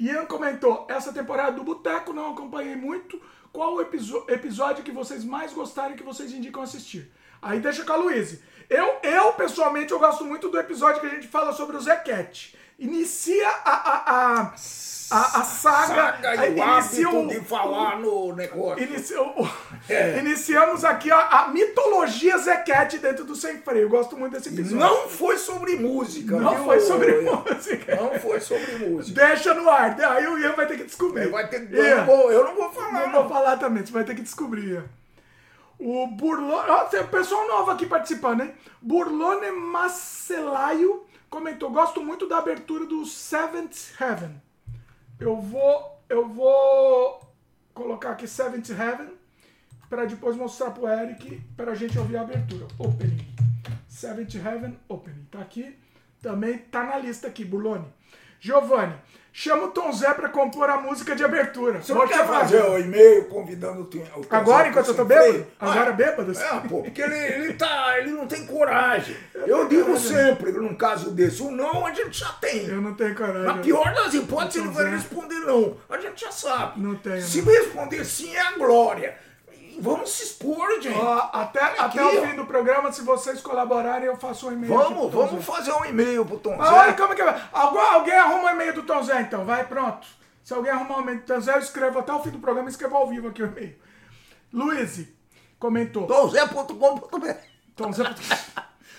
Ian 0.00 0.24
comentou, 0.24 0.86
essa 0.88 1.12
temporada 1.12 1.52
do 1.52 1.62
Boteco 1.62 2.14
não 2.14 2.32
acompanhei 2.32 2.74
muito. 2.74 3.20
Qual 3.52 3.74
o 3.74 3.82
episódio 3.82 4.82
que 4.82 4.90
vocês 4.90 5.22
mais 5.22 5.52
gostaram 5.52 5.92
e 5.92 5.98
que 5.98 6.02
vocês 6.02 6.32
indicam 6.32 6.62
assistir? 6.62 7.12
Aí 7.42 7.60
deixa 7.60 7.84
com 7.84 7.92
a 7.92 7.96
Luíse. 7.96 8.42
Eu, 8.70 8.98
eu, 9.02 9.34
pessoalmente, 9.34 9.92
eu 9.92 9.98
gosto 9.98 10.24
muito 10.24 10.48
do 10.48 10.58
episódio 10.58 11.02
que 11.02 11.06
a 11.06 11.10
gente 11.10 11.28
fala 11.28 11.52
sobre 11.52 11.76
o 11.76 11.80
Zequete. 11.82 12.56
Inicia 12.78 13.48
a, 13.48 13.70
a, 13.72 14.12
a, 14.12 14.40
a, 15.10 15.40
a 15.40 15.42
saga. 15.42 15.86
Saga 16.12 16.46
e 16.46 16.56
inicia 16.58 17.10
o- 17.10 17.26
de 17.26 17.40
falar 17.40 17.98
no 17.98 18.34
negócio. 18.36 18.82
Inici- 18.84 19.14
o- 19.16 19.48
É. 19.88 20.18
Iniciamos 20.18 20.84
aqui 20.84 21.10
a, 21.10 21.18
a 21.18 21.48
mitologia 21.48 22.36
Zequete 22.36 22.98
dentro 22.98 23.24
do 23.24 23.34
Sem 23.34 23.56
Freio. 23.62 23.84
Eu 23.84 23.88
gosto 23.88 24.16
muito 24.18 24.34
desse 24.34 24.50
episódio. 24.50 24.76
Não 24.76 25.08
foi 25.08 25.38
sobre 25.38 25.76
música. 25.76 26.36
Não 26.38 26.54
viu, 26.56 26.64
foi 26.64 26.80
sobre 26.80 27.20
música. 27.22 27.96
Não 27.96 28.20
foi 28.20 28.38
sobre 28.40 28.76
música. 28.86 29.26
Deixa 29.26 29.54
no 29.54 29.68
ar. 29.70 29.98
Aí 29.98 30.26
o 30.26 30.38
Ian 30.38 30.52
vai 30.52 30.66
ter 30.66 30.76
que 30.76 30.84
descobrir. 30.84 31.28
Vai 31.30 31.48
ter 31.48 31.66
que... 31.66 31.74
Ian, 31.74 31.82
eu, 31.82 31.96
não 31.96 32.04
vou, 32.06 32.32
eu 32.32 32.44
não 32.44 32.54
vou 32.54 32.70
falar. 32.70 32.92
não 33.06 33.12
vou 33.12 33.28
falar 33.30 33.56
também, 33.56 33.84
você 33.84 33.92
vai 33.92 34.04
ter 34.04 34.14
que 34.14 34.20
descobrir. 34.22 34.68
Ian. 34.74 34.84
O 35.78 36.06
Burlone. 36.08 36.68
Ó, 36.68 36.84
tem 36.84 37.02
pessoal 37.06 37.48
novo 37.48 37.70
aqui 37.70 37.86
participando, 37.86 38.42
hein? 38.42 38.52
Burlone 38.82 39.50
Macelaio 39.52 41.06
comentou: 41.28 41.70
gosto 41.70 42.02
muito 42.02 42.28
da 42.28 42.38
abertura 42.38 42.86
do 42.86 43.04
Seventh 43.04 43.94
Heaven. 44.00 44.40
Eu 45.18 45.40
vou. 45.40 45.98
Eu 46.08 46.26
vou 46.26 47.20
colocar 47.74 48.12
aqui 48.12 48.26
Seventh 48.26 48.70
Heaven 48.70 49.12
para 49.88 50.04
depois 50.04 50.36
mostrar 50.36 50.70
pro 50.70 50.88
Eric 50.88 51.40
para 51.56 51.72
a 51.72 51.74
gente 51.74 51.98
ouvir 51.98 52.16
a 52.16 52.22
abertura. 52.22 52.66
Opening. 52.78 53.26
Seventh 53.88 54.34
Heaven 54.34 54.78
Opening. 54.88 55.26
Tá 55.30 55.40
aqui. 55.40 55.76
Também 56.22 56.58
tá 56.58 56.84
na 56.84 56.98
lista 56.98 57.28
aqui, 57.28 57.44
Burlone. 57.44 57.86
Giovanni, 58.40 58.94
chama 59.38 59.66
o 59.66 59.68
Tom 59.68 59.92
Zé 59.92 60.12
para 60.14 60.28
compor 60.28 60.68
a 60.68 60.78
música 60.78 61.14
de 61.14 61.22
abertura. 61.22 61.80
Você 61.80 61.92
Vou 61.92 62.02
não 62.02 62.08
quer 62.08 62.26
fazer 62.26 62.60
o 62.60 62.76
e-mail 62.76 63.26
convidando 63.26 63.82
o 63.82 63.84
Tim 63.84 64.02
Agora, 64.28 64.64
Zé 64.64 64.70
enquanto 64.70 64.88
eu 64.88 64.94
tô 64.96 65.04
bêbado? 65.04 65.46
Agora 65.60 65.92
bêbado? 65.92 66.32
É, 66.36 66.60
pô, 66.68 66.82
porque 66.82 67.00
ele, 67.00 67.14
ele, 67.14 67.52
tá, 67.54 68.00
ele 68.00 68.10
não 68.10 68.26
tem 68.26 68.44
coragem. 68.44 69.16
Eu 69.46 69.68
digo 69.68 69.96
sempre, 69.96 70.50
num 70.50 70.74
caso 70.74 71.12
desse, 71.12 71.40
o 71.40 71.52
não 71.52 71.86
a 71.86 71.94
gente 71.94 72.18
já 72.18 72.32
tem. 72.32 72.66
Eu 72.66 72.80
não 72.80 72.94
tenho 72.94 73.14
coragem. 73.14 73.44
Na 73.44 73.58
pior 73.58 73.94
das 73.94 74.12
hipóteses, 74.14 74.56
ele 74.56 74.66
Tom 74.66 74.72
vai 74.74 74.84
Zé. 74.86 74.90
responder 74.90 75.38
não. 75.38 75.76
A 75.88 75.98
gente 75.98 76.20
já 76.20 76.32
sabe. 76.32 76.80
Não 76.80 76.96
tem, 76.96 77.20
Se 77.20 77.40
responder 77.40 78.04
sim, 78.04 78.34
é 78.34 78.40
a 78.40 78.52
glória. 78.52 79.16
Vamos 79.80 80.10
se 80.10 80.24
expor, 80.24 80.80
gente. 80.80 80.98
Até, 81.32 81.60
até 81.62 81.80
Aqui, 81.82 82.00
o 82.00 82.22
ó. 82.22 82.26
fim 82.26 82.34
do 82.36 82.44
programa, 82.46 82.90
se 82.92 83.02
vocês 83.02 83.40
colaborarem, 83.40 84.06
eu 84.06 84.16
faço 84.16 84.48
um 84.48 84.52
e-mail. 84.52 84.74
Vamos, 84.74 85.12
vamos 85.12 85.30
Zé. 85.30 85.40
fazer 85.40 85.72
um 85.72 85.84
e-mail 85.84 86.24
pro 86.24 86.38
Tom 86.38 86.56
Ah, 86.60 86.74
olha, 86.74 86.90
Zé. 86.90 86.96
como 86.96 87.12
é 87.12 87.16
que 87.16 87.24
vai? 87.24 87.48
Alguém 87.52 88.14
arruma 88.14 88.44
o 88.48 88.50
e-mail 88.50 88.74
do 88.74 88.82
Tom 88.82 89.02
Zé, 89.02 89.20
então. 89.22 89.44
Vai, 89.44 89.66
pronto. 89.66 90.06
Se 90.42 90.52
alguém 90.54 90.72
arrumar 90.72 90.98
o 90.98 91.00
e-mail 91.02 91.18
do 91.20 91.24
Tom 91.26 91.40
Zé, 91.40 91.54
eu 91.54 91.58
escrevo 91.60 91.98
até 91.98 92.12
o 92.12 92.22
fim 92.22 92.30
do 92.30 92.38
programa 92.38 92.68
e 92.68 92.72
escrevo 92.72 92.96
ao 92.96 93.06
vivo 93.08 93.28
aqui 93.28 93.42
o 93.42 93.46
e-mail. 93.46 93.76
Luiz 94.52 95.06
comentou. 95.58 96.06
Tomzé.com.br 96.06 97.28
Tom 97.76 97.92
Zé... 97.92 98.04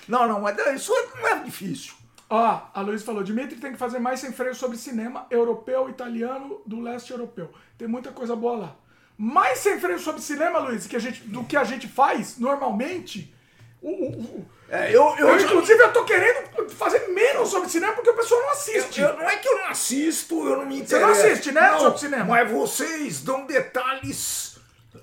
Não, 0.08 0.28
não, 0.28 0.40
mas 0.42 0.58
isso 0.76 0.94
não 1.22 1.28
é 1.28 1.40
difícil. 1.40 1.94
Ó, 2.30 2.62
a 2.74 2.82
Luiz 2.82 3.02
falou, 3.04 3.24
Dimitri 3.24 3.60
tem 3.60 3.72
que 3.72 3.78
fazer 3.78 4.00
mais 4.00 4.20
sem 4.20 4.32
freio 4.32 4.54
sobre 4.56 4.78
cinema 4.78 5.26
europeu, 5.32 5.90
italiano, 5.90 6.62
do 6.66 6.80
leste 6.80 7.12
europeu. 7.12 7.52
Tem 7.78 7.88
muita 7.88 8.12
coisa 8.12 8.36
boa 8.36 8.58
lá. 8.58 8.76
Mais 9.22 9.60
sem 9.60 9.78
freio 9.82 10.00
sobre 10.00 10.22
cinema, 10.22 10.60
Luiz, 10.60 10.88
que 10.88 10.96
a 10.96 11.00
gente, 11.00 11.22
do 11.24 11.44
que 11.44 11.58
a 11.58 11.64
gente 11.66 11.90
faz 11.90 12.38
normalmente. 12.38 13.34
O, 13.82 13.90
o- 13.90 14.22
o- 14.22 14.46
É, 14.70 14.90
eu, 14.96 15.14
eu, 15.18 15.28
eu, 15.28 15.40
inclusive, 15.42 15.82
eu 15.82 15.92
tô 15.92 16.06
querendo 16.06 16.70
fazer 16.70 17.08
menos 17.10 17.50
sobre 17.50 17.68
cinema 17.70 17.92
porque 17.94 18.10
o 18.12 18.14
pessoal 18.16 18.40
não 18.42 18.52
assiste. 18.52 19.02
Eu- 19.02 19.18
não 19.18 19.30
é 19.30 19.36
que 19.38 19.48
eu 19.48 19.58
não 19.58 19.66
assisto, 19.68 20.48
eu 20.48 20.58
não 20.58 20.66
me 20.66 20.78
Você 20.78 20.84
interesso. 20.84 21.06
não 21.06 21.12
assiste, 21.32 21.52
né, 21.52 21.72
Não, 21.72 21.80
sobre 21.80 22.00
cinema? 22.00 22.26
Mas 22.26 22.50
vocês 22.52 23.22
dão 23.22 23.46
detalhes 23.46 24.58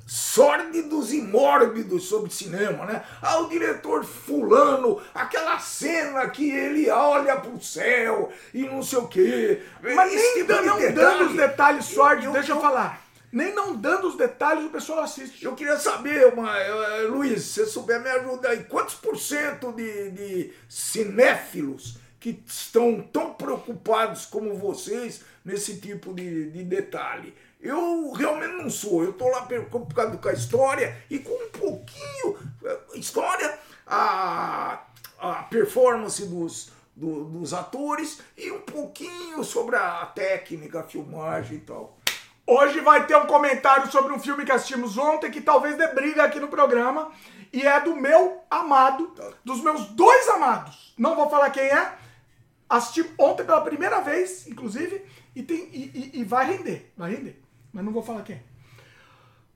sórdidos 0.07 1.13
e 1.13 1.21
mórbidos 1.21 2.05
sobre 2.09 2.31
cinema, 2.33 2.85
né? 2.87 3.03
Ah, 3.21 3.39
o 3.41 3.49
diretor 3.49 4.05
fulano, 4.05 5.01
aquela 5.15 5.59
cena 5.59 6.29
que 6.31 6.49
ele 6.51 6.89
olha 6.89 7.37
pro 7.37 7.61
céu 7.63 8.33
e 8.55 8.63
não 8.63 8.83
sei 8.83 8.99
o 8.99 9.09
quê. 9.09 9.63
Mas 9.83 10.13
Esse 10.15 10.23
nem 10.23 10.35
tipo 10.35 10.47
dan- 10.49 10.61
de 10.63 10.67
não 10.69 10.79
detalhe. 10.79 10.95
dando 10.97 11.25
os 11.31 11.37
detalhes 11.37 11.85
sórdidos, 11.87 12.33
deixa 12.33 12.53
eu- 12.53 12.61
falar. 12.61 13.05
Nem 13.33 13.55
não 13.55 13.77
dando 13.77 14.09
os 14.09 14.17
detalhes, 14.17 14.65
o 14.65 14.71
pessoal 14.71 15.01
assiste. 15.01 15.45
Eu 15.45 15.55
queria 15.55 15.79
saber, 15.79 16.33
eh, 16.33 17.03
Luiz, 17.09 17.43
se 17.43 17.65
você 17.65 17.67
souber 17.67 18.01
me 18.01 18.09
ajuda 18.09 18.49
aí, 18.51 18.65
quantos 18.65 18.95
por 18.95 19.19
cento 19.19 19.73
de, 19.73 20.11
de 20.13 20.53
cinéfilos 20.69 21.99
que 22.19 22.43
estão 22.47 23.01
tão 23.13 23.35
preocupados 23.35 24.27
como 24.27 24.55
vocês 24.57 25.23
nesse 25.45 25.77
tipo 25.81 26.15
de, 26.15 26.51
de 26.51 26.65
detalhe? 26.65 27.35
Eu 27.61 28.13
realmente 28.13 28.63
não 28.63 28.71
sou, 28.71 29.03
eu 29.03 29.11
estou 29.11 29.29
lá 29.29 29.43
preocupado 29.43 30.19
com 30.19 30.29
a 30.29 30.33
história 30.33 30.97
e 31.11 31.19
com 31.19 31.33
um 31.33 31.51
pouquinho, 31.51 32.39
eh, 32.65 32.79
história, 32.95 33.59
a, 33.87 34.85
a 35.19 35.33
performance 35.45 36.25
dos, 36.27 36.71
do- 36.95 37.25
dos 37.25 37.53
atores 37.53 38.21
e 38.37 38.51
um 38.51 38.61
pouquinho 38.61 39.43
sobre 39.45 39.77
a 39.77 40.05
técnica, 40.07 40.81
a 40.81 40.85
filmagem 40.85 41.59
e 41.59 41.61
tal. 41.61 41.96
Hoje 42.47 42.81
vai 42.81 43.07
ter 43.07 43.17
um 43.17 43.27
comentário 43.27 43.91
sobre 43.91 44.13
um 44.13 44.19
filme 44.21 44.45
que 44.45 44.53
assistimos 44.53 44.97
ontem, 44.97 45.31
que 45.31 45.41
talvez 45.41 45.77
dê 45.77 45.89
briga 45.89 46.23
aqui 46.25 46.39
no 46.39 46.49
programa. 46.49 47.11
E 47.53 47.67
é 47.67 47.81
do 47.81 47.97
meu 47.97 48.41
amado, 48.51 49.13
dos 49.45 49.61
meus 49.63 49.87
dois 49.89 50.29
amados. 50.29 50.95
Não 50.99 51.17
vou 51.17 51.29
falar 51.29 51.51
quem 51.51 51.65
é. 51.65 51.93
Assisti 52.69 53.09
ontem 53.19 53.45
pela 53.45 53.61
primeira 53.61 54.01
vez, 54.01 54.47
inclusive, 54.47 55.05
e, 55.35 55.43
tem, 55.43 55.69
e, 55.73 56.11
e- 56.15 56.21
e 56.21 56.25
vai 56.25 56.45
render. 56.47 56.93
Vai 56.97 57.13
render. 57.15 57.41
Mas 57.73 57.85
não 57.85 57.93
vou 57.93 58.03
falar 58.03 58.23
quem. 58.23 58.43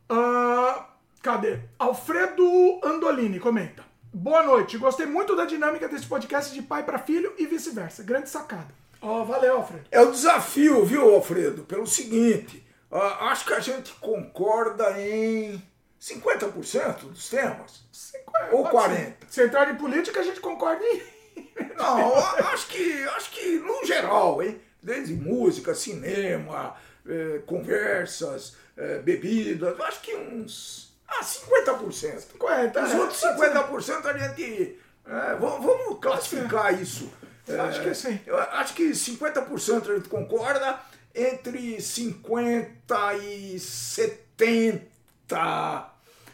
Ah, 0.08 0.86
cadê? 1.22 1.60
Alfredo 1.78 2.80
Andolini 2.84 3.38
comenta. 3.38 3.84
Boa 4.12 4.42
noite. 4.42 4.78
Gostei 4.78 5.06
muito 5.06 5.36
da 5.36 5.44
dinâmica 5.44 5.88
desse 5.88 6.06
podcast 6.06 6.52
de 6.52 6.62
pai 6.62 6.82
para 6.82 6.98
filho 6.98 7.32
e 7.38 7.46
vice-versa. 7.46 8.02
Grande 8.02 8.28
sacada. 8.28 8.68
Ó, 9.00 9.24
valeu, 9.24 9.56
Alfredo. 9.56 9.84
É 9.90 10.00
o 10.00 10.10
desafio, 10.10 10.84
viu, 10.84 11.14
Alfredo? 11.14 11.62
Pelo 11.64 11.86
seguinte, 11.86 12.59
acho 12.98 13.44
que 13.46 13.54
a 13.54 13.60
gente 13.60 13.92
concorda 13.94 15.00
em 15.00 15.62
50% 16.00 16.98
dos 17.10 17.28
temas. 17.28 17.82
50, 17.92 18.56
Ou 18.56 18.62
pode 18.62 18.70
40. 18.70 18.96
ser. 18.96 19.16
Se 19.28 19.44
entrar 19.44 19.70
em 19.70 19.76
política, 19.76 20.20
a 20.20 20.24
gente 20.24 20.40
concorda 20.40 20.82
em. 20.84 21.02
Não, 21.76 22.14
acho 22.16 22.66
que, 22.68 23.04
acho 23.16 23.30
que 23.30 23.58
no 23.60 23.84
geral, 23.84 24.42
hein? 24.42 24.60
Desde 24.82 25.12
música, 25.14 25.74
cinema, 25.74 26.74
eh, 27.06 27.42
conversas, 27.46 28.56
eh, 28.76 28.98
bebidas, 28.98 29.78
acho 29.80 30.00
que 30.00 30.14
uns. 30.16 30.94
Ah, 31.06 31.22
50%. 31.22 32.20
50, 32.32 32.82
Os 32.84 32.90
é, 32.92 32.96
outros 32.96 33.20
pode 33.20 33.38
ser. 33.38 33.50
50% 33.50 34.06
a 34.06 34.18
gente. 34.18 34.78
eh, 35.06 35.36
vamos, 35.38 35.64
vamos 35.66 36.00
classificar 36.00 36.80
isso. 36.80 37.12
Eu 37.46 37.62
acho 37.62 37.82
que 37.82 37.94
sim. 37.94 38.20
Eu 38.26 38.38
acho 38.38 38.74
que 38.74 38.90
50% 38.90 39.90
a 39.90 39.94
gente 39.96 40.08
concorda, 40.08 40.78
entre 41.14 41.80
50 41.80 43.14
e 43.16 43.58
70 43.58 44.90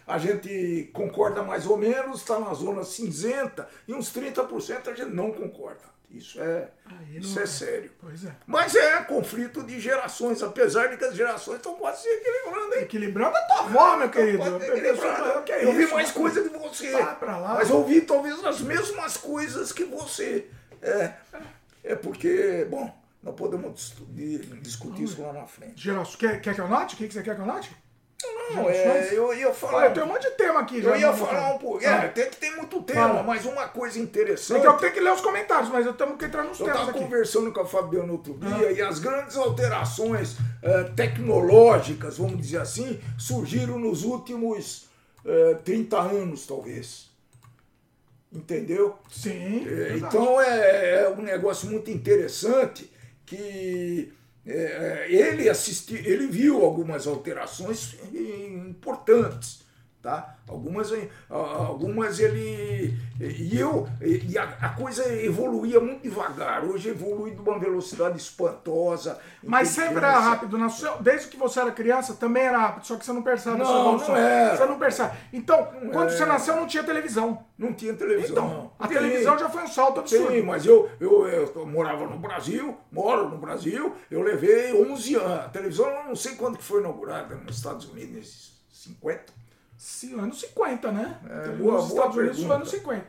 a 0.07 0.19
gente 0.19 0.89
concorda 0.93 1.43
mais 1.43 1.67
ou 1.67 1.77
menos, 1.77 2.21
está 2.21 2.39
na 2.39 2.55
zona 2.55 2.85
cinzenta, 2.85 3.69
e 3.89 3.93
uns 3.93 4.13
30% 4.15 4.89
a 4.89 4.95
gente 4.95 5.11
não 5.11 5.33
concorda. 5.33 5.97
Isso 6.09 6.41
é, 6.41 6.69
isso 7.11 7.39
é 7.39 7.43
é. 7.43 7.47
sério. 7.47 7.91
É. 8.25 8.31
Mas 8.47 8.77
é 8.77 9.03
conflito 9.03 9.65
de 9.65 9.81
gerações, 9.81 10.41
apesar 10.41 10.87
de 10.87 10.97
que 10.97 11.05
as 11.05 11.17
gerações 11.17 11.57
estão 11.57 11.75
quase 11.75 12.03
se 12.03 12.09
equilibrando, 12.09 12.75
hein? 12.75 12.83
Equilibrando 12.83 13.37
a 13.37 13.43
tua 13.43 13.59
avó, 13.59 13.97
meu 13.97 14.09
querido. 14.09 14.45
Que 15.45 15.53
é 15.53 15.65
eu 15.65 15.73
vi 15.73 15.87
mais 15.93 16.13
coisa 16.13 16.43
que 16.43 16.57
você. 16.57 16.91
Lá. 16.93 17.19
Mas 17.55 17.69
eu 17.69 17.83
vi 17.85 18.01
talvez 18.03 18.43
as 18.45 18.61
mesmas 18.61 19.17
coisas 19.17 19.73
que 19.73 19.85
você. 19.85 20.47
É, 20.81 21.13
é 21.83 21.95
porque, 21.97 22.65
bom, 22.71 22.97
nós 23.23 23.35
podemos 23.35 23.75
dis- 23.75 24.39
di- 24.39 24.61
discutir 24.61 25.03
isso 25.05 25.21
lá 25.23 25.33
na 25.33 25.47
frente. 25.47 25.83
Gerações. 25.83 26.17
Quer, 26.17 26.41
quer 26.41 26.55
que 26.55 26.61
eu 26.61 26.69
note? 26.69 26.95
O 26.95 26.99
que 26.99 27.11
você 27.11 27.23
quer 27.23 27.35
que 27.35 27.41
eu 27.41 27.47
note? 27.47 27.75
Não, 28.55 28.69
é, 28.71 29.11
eu 29.13 29.35
ia 29.35 29.53
falar. 29.53 29.75
Olha, 29.79 29.87
eu 29.89 29.93
tenho 29.95 30.07
um 30.07 30.09
monte 30.09 30.23
de 30.23 30.31
tema 30.37 30.61
aqui. 30.61 30.81
já 30.81 30.91
eu 30.91 30.97
ia 30.97 31.13
falar 31.13 31.55
um 31.55 31.59
pouco. 31.59 31.85
É, 31.85 32.09
tem 32.09 32.31
que 32.31 32.37
ter 32.37 32.51
muito 32.53 32.81
tema, 32.83 33.09
Fala. 33.09 33.23
mas 33.23 33.45
uma 33.45 33.69
coisa 33.69 33.99
É 33.99 34.03
interessante. 34.03 34.61
que 34.63 34.67
eu 34.67 34.73
tenho 34.75 34.93
que 34.93 35.01
ler 35.01 35.13
os 35.13 35.21
comentários, 35.21 35.69
mas 35.69 35.85
eu 35.85 35.93
temos 35.93 36.17
que 36.17 36.25
entrar 36.25 36.43
nos 36.45 36.59
Eu 36.59 36.65
temas 36.67 36.81
estava 36.81 36.91
aqui. 36.97 37.05
conversando 37.05 37.53
com 37.53 37.61
a 37.61 37.67
Fabiana 37.67 38.11
outro 38.13 38.35
dia 38.39 38.69
Ah. 38.69 38.73
e 38.73 38.81
as 38.81 38.99
grandes 39.01 39.37
alterações 39.37 40.37
eh, 40.63 40.85
tecnológicas, 40.97 42.17
vamos 42.19 42.39
dizer 42.39 42.59
assim, 42.61 42.99
surgiram 43.19 43.79
nos 43.79 44.03
últimos 44.05 44.89
eh, 45.25 45.55
30 45.65 45.99
anos, 46.01 46.47
talvez. 46.47 47.11
Entendeu? 48.33 48.97
Sim. 49.11 49.67
É, 49.69 49.97
então 49.97 50.41
é, 50.41 51.03
é 51.05 51.09
um 51.09 51.23
negócio 51.23 51.69
muito 51.71 51.91
interessante 51.91 52.91
que 53.27 54.13
é, 54.47 55.07
ele 55.11 55.49
assistiu, 55.49 55.99
ele 55.99 56.29
viu 56.29 56.65
algumas 56.65 57.07
alterações 57.07 57.97
importantes, 58.15 59.66
tá? 60.07 60.37
Algumas, 60.49 60.93
algumas 61.29 62.21
ele 62.21 62.97
e 63.19 63.59
eu 63.59 63.89
e 64.01 64.39
a, 64.39 64.45
a 64.61 64.69
coisa 64.69 65.05
evoluía 65.13 65.81
muito 65.81 66.03
devagar. 66.03 66.65
Hoje 66.65 66.91
evolui 66.91 67.33
de 67.33 67.41
uma 67.41 67.59
velocidade 67.59 68.17
espantosa. 68.17 69.19
Mas 69.43 69.71
sempre 69.71 69.97
era 69.97 70.17
rápido. 70.21 70.57
Na 70.57 70.69
sua- 70.69 70.99
desde 71.01 71.27
que 71.29 71.37
você 71.37 71.59
era 71.59 71.73
criança, 71.73 72.15
também 72.15 72.45
era 72.45 72.59
rápido. 72.59 72.87
Só 72.87 72.95
que 72.97 73.05
você 73.05 73.13
não 73.13 73.23
percebe 73.23 73.59
Não, 73.59 73.99
não 73.99 74.17
era. 74.17 74.57
Você 74.57 74.67
não 74.67 74.79
percebe. 74.79 75.17
Então, 75.33 75.65
quando 75.93 76.11
você 76.11 76.23
era. 76.23 76.35
nasceu, 76.35 76.55
não 76.55 76.67
tinha 76.69 76.85
televisão. 76.85 77.45
Não 77.59 77.73
tinha 77.73 77.95
televisão. 77.95 78.31
Então, 78.31 78.49
não. 78.49 78.73
a 78.79 78.87
Sim. 78.87 78.95
televisão 78.95 79.37
já 79.39 79.49
foi 79.49 79.63
um 79.65 79.69
salto 79.69 79.99
absurdo. 80.01 80.31
Sim, 80.31 80.43
mas 80.43 80.65
eu, 80.65 80.89
eu, 81.01 81.27
eu 81.27 81.67
morava 81.67 82.07
no 82.07 82.19
Brasil, 82.19 82.77
moro 82.93 83.29
no 83.29 83.39
Brasil, 83.39 83.93
eu 84.09 84.23
levei 84.23 84.73
11 84.73 85.15
anos. 85.17 85.45
A 85.47 85.49
televisão, 85.49 85.89
eu 85.89 86.05
não 86.05 86.15
sei 86.15 86.37
quando 86.37 86.57
que 86.59 86.63
foi 86.65 86.79
inaugurada 86.79 87.35
nos 87.35 87.57
Estados 87.57 87.89
Unidos, 87.91 88.53
50. 88.71 89.46
Sim, 89.79 90.19
anos 90.19 90.41
50, 90.41 90.91
né? 90.93 91.19
É, 91.29 91.49
boa- 91.51 91.77
boa 91.77 91.87
Estados 91.89 92.17
Unidos 92.17 92.37
pergunta. 92.39 92.47
foi 92.47 92.57
anos 92.57 92.71
50. 92.71 93.07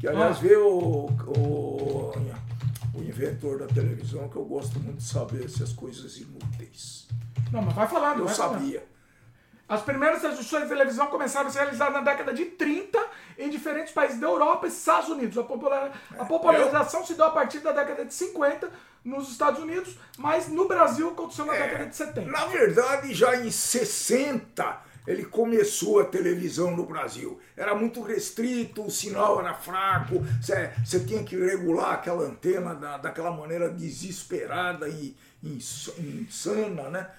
Que 0.00 0.08
aliás 0.08 0.36
Ah. 0.36 0.40
veio 0.40 0.66
o, 0.68 1.06
o, 1.36 2.12
o 2.94 3.02
inventor 3.02 3.58
da 3.58 3.66
televisão, 3.66 4.28
que 4.28 4.36
eu 4.36 4.44
gosto 4.44 4.78
muito 4.80 4.98
de 4.98 5.04
saber 5.04 5.44
essas 5.44 5.72
coisas 5.72 6.16
inúteis. 6.18 7.06
Não, 7.52 7.62
mas 7.62 7.74
vai 7.74 7.86
falando. 7.88 8.20
Eu 8.20 8.26
vai 8.26 8.34
falando. 8.34 8.60
sabia. 8.60 8.86
As 9.68 9.80
primeiras 9.82 10.20
transmissões 10.20 10.64
de 10.64 10.68
televisão 10.68 11.06
começaram 11.06 11.48
a 11.48 11.50
ser 11.50 11.60
realizadas 11.60 11.94
na 11.94 12.00
década 12.02 12.34
de 12.34 12.44
30 12.44 13.02
em 13.38 13.48
diferentes 13.48 13.92
países 13.94 14.20
da 14.20 14.26
Europa 14.26 14.66
e 14.66 14.68
Estados 14.68 15.08
Unidos. 15.08 15.38
A, 15.38 15.42
popular- 15.42 15.90
É, 16.14 16.20
a 16.20 16.24
popularização 16.24 17.04
se 17.04 17.14
deu 17.14 17.24
a 17.24 17.30
partir 17.30 17.60
da 17.60 17.72
década 17.72 18.04
de 18.04 18.12
50 18.12 18.68
nos 19.02 19.30
Estados 19.30 19.60
Unidos, 19.60 19.96
mas 20.18 20.48
no 20.48 20.68
Brasil 20.68 21.08
aconteceu 21.10 21.46
na 21.46 21.54
É, 21.56 21.62
década 21.66 21.86
de 21.86 21.96
70. 21.96 22.30
Na 22.30 22.44
verdade, 22.46 23.14
já 23.14 23.36
em 23.36 23.50
60 23.50 24.80
ele 25.06 25.24
começou 25.24 26.00
a 26.00 26.04
televisão 26.04 26.76
no 26.76 26.86
Brasil. 26.86 27.38
Era 27.56 27.74
muito 27.74 28.02
restrito, 28.02 28.82
o 28.84 28.90
sinal 28.90 29.38
era 29.40 29.54
fraco, 29.54 30.24
você 30.84 31.00
tinha 31.04 31.22
que 31.22 31.36
regular 31.36 31.92
aquela 31.94 32.24
antena 32.24 32.74
da, 32.74 32.96
daquela 32.98 33.30
maneira 33.30 33.68
desesperada 33.70 34.88
e 34.88 35.14
ins- 35.42 35.90
insana, 35.98 36.88
né? 36.90 37.10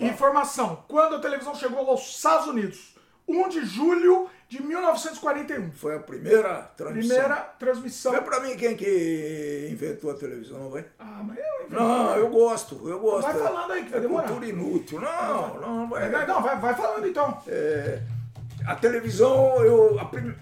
Informação: 0.00 0.84
quando 0.88 1.16
a 1.16 1.20
televisão 1.20 1.54
chegou 1.54 1.78
aos 1.88 2.16
Estados 2.16 2.46
Unidos? 2.48 2.92
1 3.28 3.48
de 3.50 3.64
julho 3.64 4.28
de 4.52 4.62
1941. 4.62 5.72
Foi 5.72 5.96
a 5.96 5.98
primeira 5.98 6.60
transmissão. 6.76 7.16
Primeira 7.16 7.36
transmissão. 7.58 8.12
Vê 8.12 8.20
pra 8.20 8.40
mim 8.40 8.54
quem 8.54 8.76
que 8.76 9.68
inventou 9.72 10.10
a 10.10 10.14
televisão, 10.14 10.68
vai. 10.68 10.84
Ah, 10.98 11.22
mas 11.24 11.38
eu 11.38 11.44
inventei. 11.66 11.78
Não, 11.78 12.16
eu 12.16 12.28
gosto, 12.28 12.86
eu 12.86 13.00
gosto. 13.00 13.22
Vai 13.32 13.34
falando 13.42 13.72
aí 13.72 13.84
que 13.84 13.90
vai 13.90 13.98
é 13.98 14.02
demorar. 14.02 14.26
cultura 14.28 14.46
inútil. 14.46 15.00
Não, 15.00 15.58
não, 15.58 15.88
vai. 15.88 16.10
Não, 16.10 16.26
não, 16.26 16.42
vai, 16.42 16.58
vai 16.60 16.74
falando 16.74 17.06
então. 17.08 17.42
É, 17.48 18.02
a 18.66 18.76
televisão, 18.76 19.64
eu. 19.64 19.98
a 19.98 20.04
prim- 20.04 20.34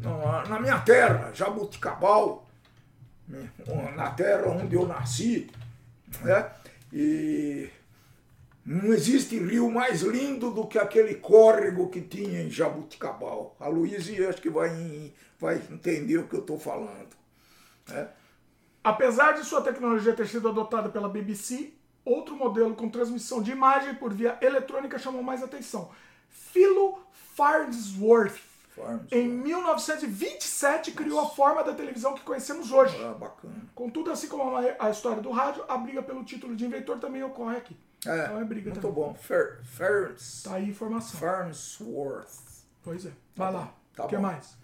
não, 0.00 0.42
na 0.44 0.60
minha 0.60 0.78
terra, 0.78 1.32
Jabuticabal, 1.34 2.46
né, 3.26 3.50
na 3.96 4.10
terra 4.12 4.46
onde 4.50 4.76
eu 4.76 4.86
nasci, 4.86 5.50
né? 6.22 6.48
E 6.92 7.68
não 8.70 8.92
existe 8.92 9.36
rio 9.36 9.68
mais 9.68 10.02
lindo 10.02 10.52
do 10.52 10.64
que 10.64 10.78
aquele 10.78 11.16
córrego 11.16 11.88
que 11.88 12.00
tinha 12.00 12.40
em 12.40 12.48
Jabuticabal. 12.48 13.56
A 13.58 13.66
Luísa 13.66 14.28
acho 14.28 14.40
que 14.40 14.48
vai, 14.48 15.12
vai 15.40 15.56
entender 15.56 16.18
o 16.18 16.28
que 16.28 16.36
eu 16.36 16.40
estou 16.40 16.56
falando. 16.56 17.08
né? 17.88 18.08
Apesar 18.84 19.32
de 19.32 19.44
sua 19.44 19.60
tecnologia 19.60 20.14
ter 20.14 20.28
sido 20.28 20.48
adotada 20.48 20.88
pela 20.88 21.08
BBC, 21.08 21.74
outro 22.04 22.36
modelo 22.36 22.76
com 22.76 22.88
transmissão 22.88 23.42
de 23.42 23.50
imagem 23.50 23.96
por 23.96 24.14
via 24.14 24.38
eletrônica 24.40 25.00
chamou 25.00 25.20
mais 25.20 25.42
atenção. 25.42 25.90
Philo 26.28 26.96
Farnsworth, 27.34 28.38
Farms. 28.76 29.10
em 29.10 29.28
1927, 29.28 30.92
criou 30.92 31.18
a 31.18 31.28
forma 31.28 31.64
da 31.64 31.74
televisão 31.74 32.14
que 32.14 32.22
conhecemos 32.22 32.70
hoje. 32.70 32.96
Ah, 33.04 33.14
bacana. 33.14 33.64
Contudo, 33.74 34.12
assim 34.12 34.28
como 34.28 34.56
a 34.56 34.90
história 34.90 35.20
do 35.20 35.32
rádio, 35.32 35.64
a 35.68 35.76
briga 35.76 36.04
pelo 36.04 36.22
título 36.22 36.54
de 36.54 36.64
inventor 36.64 37.00
também 37.00 37.24
ocorre 37.24 37.56
aqui. 37.56 37.76
É, 38.06 38.24
Então 38.24 38.40
é 38.40 38.44
briga 38.44 38.70
muito 38.70 38.80
também. 38.80 38.94
bom. 38.94 39.14
Fer, 39.14 39.58
Ferns, 39.64 40.42
Tá 40.44 40.54
aí 40.54 40.64
a 40.64 40.68
informação. 40.68 41.20
Farnsworth. 41.20 42.64
Pois 42.82 43.04
é. 43.06 43.12
Vai 43.36 43.52
lá. 43.52 43.74
Tá 43.94 44.04
O 44.04 44.08
que 44.08 44.16
bom. 44.16 44.22
mais? 44.22 44.58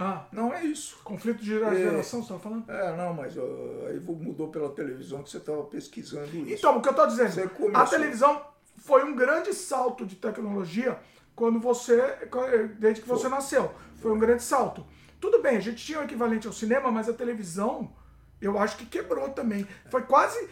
Ah, 0.00 0.26
Não 0.30 0.54
é 0.54 0.64
isso. 0.64 0.96
conflito 1.02 1.42
de 1.42 1.60
É. 1.60 1.74
geração, 1.74 2.22
você 2.22 2.28
tava 2.28 2.40
falando? 2.40 2.70
É, 2.70 2.96
não, 2.96 3.12
mas 3.14 3.34
aí 3.36 3.98
mudou 4.00 4.48
pela 4.48 4.70
televisão 4.70 5.22
que 5.24 5.30
você 5.30 5.38
estava 5.38 5.64
pesquisando 5.64 6.26
isso. 6.36 6.52
Então, 6.52 6.78
o 6.78 6.82
que 6.82 6.88
eu 6.88 6.94
tô 6.94 7.04
dizendo, 7.06 7.48
começou. 7.50 7.82
a 7.82 7.86
televisão 7.86 8.40
foi 8.76 9.04
um 9.04 9.14
grande 9.16 9.52
salto 9.52 10.06
de 10.06 10.14
tecnologia 10.14 10.98
quando 11.34 11.58
você, 11.58 12.00
desde 12.78 13.02
que 13.02 13.08
você 13.08 13.28
nasceu. 13.28 13.72
Foi 13.96 14.12
um 14.12 14.18
grande 14.18 14.42
salto. 14.44 14.86
Tudo 15.20 15.42
bem, 15.42 15.56
a 15.56 15.60
gente 15.60 15.84
tinha 15.84 15.98
o 15.98 16.04
equivalente 16.04 16.46
ao 16.46 16.52
cinema, 16.52 16.92
mas 16.92 17.08
a 17.08 17.12
televisão, 17.12 17.92
eu 18.40 18.56
acho 18.56 18.76
que 18.76 18.86
quebrou 18.86 19.28
também. 19.30 19.66
Foi 19.90 20.02
quase, 20.02 20.48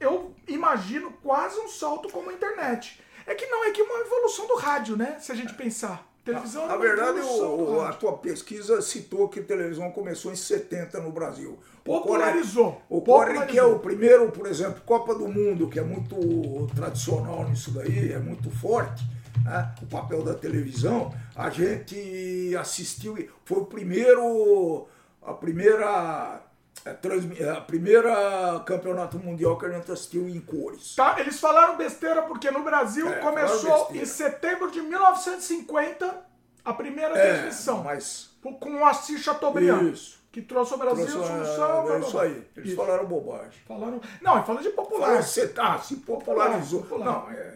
eu 0.00 0.34
imagino, 0.48 1.12
quase 1.22 1.58
um 1.60 1.68
salto 1.68 2.08
como 2.10 2.30
a 2.30 2.32
internet. 2.32 3.00
É 3.26 3.34
que 3.34 3.46
não, 3.46 3.64
é 3.64 3.70
que 3.70 3.82
uma 3.82 3.98
evolução 4.00 4.46
do 4.46 4.54
rádio, 4.56 4.96
né? 4.96 5.18
Se 5.20 5.32
a 5.32 5.34
gente 5.34 5.54
pensar. 5.54 6.06
Televisão 6.24 6.64
é 6.64 6.68
Na 6.68 6.76
verdade, 6.76 7.20
o- 7.20 7.82
a 7.82 7.92
tua 7.92 8.18
pesquisa 8.18 8.82
citou 8.82 9.28
que 9.28 9.38
a 9.38 9.44
televisão 9.44 9.92
começou 9.92 10.32
em 10.32 10.36
70 10.36 10.98
no 11.00 11.12
Brasil. 11.12 11.56
Popularizou. 11.84 12.82
Ocorre 12.88 13.26
que 13.26 13.30
é 13.32 13.62
Popularizou. 13.62 13.74
o 13.76 13.78
primeiro, 13.78 14.32
por 14.32 14.46
exemplo, 14.48 14.80
Copa 14.84 15.14
do 15.14 15.28
Mundo, 15.28 15.68
que 15.68 15.78
é 15.78 15.82
muito 15.82 16.66
tradicional 16.74 17.48
nisso 17.48 17.70
daí, 17.70 18.12
é 18.12 18.18
muito 18.18 18.50
forte, 18.50 19.04
né? 19.44 19.72
o 19.80 19.86
papel 19.86 20.22
da 20.24 20.34
televisão, 20.34 21.14
a 21.36 21.48
gente 21.48 22.54
assistiu, 22.58 23.16
e 23.18 23.30
foi 23.44 23.58
o 23.58 23.66
primeiro, 23.66 24.88
a 25.22 25.32
primeira, 25.32 26.42
a 26.84 27.60
primeira 27.60 28.60
campeonato 28.64 29.18
mundial 29.18 29.58
que 29.58 29.66
a 29.66 29.70
gente 29.70 29.90
assistiu 29.90 30.28
em 30.28 30.40
cores. 30.40 30.94
Tá, 30.94 31.16
eles 31.18 31.40
falaram 31.40 31.76
besteira 31.76 32.22
porque 32.22 32.50
no 32.50 32.62
Brasil 32.62 33.08
É, 33.08 33.18
começou 33.18 33.88
em 33.92 34.04
setembro 34.04 34.70
de 34.70 34.80
1950 34.80 36.26
A 36.64 36.72
primeira 36.72 37.16
É, 37.16 37.32
transmissão. 37.34 37.82
mas 37.84 38.30
Com 38.42 38.76
o 38.80 38.84
Assis 38.84 39.20
Chateaubriand. 39.22 39.92
Isso. 39.92 40.18
Que 40.32 40.42
trouxe 40.42 40.72
ao 40.74 40.78
Brasil 40.78 41.06
Trouxe, 41.06 41.28
solução. 41.28 41.90
é, 41.92 41.96
é 41.96 42.00
isso 42.00 42.18
aí. 42.18 42.46
Eles 42.56 42.68
Isso. 42.68 42.76
falaram 42.76 43.06
bobagem. 43.06 43.58
Falaram. 43.66 44.00
Não, 44.20 44.36
ele 44.36 44.44
falou 44.44 44.60
de 44.62 44.68
popular. 44.70 45.06
Falaram, 45.06 45.22
você 45.22 45.48
tá, 45.48 45.78
se 45.78 45.96
popularizou. 45.96 46.82
Popular. 46.82 47.04
Não, 47.06 47.30
é. 47.30 47.54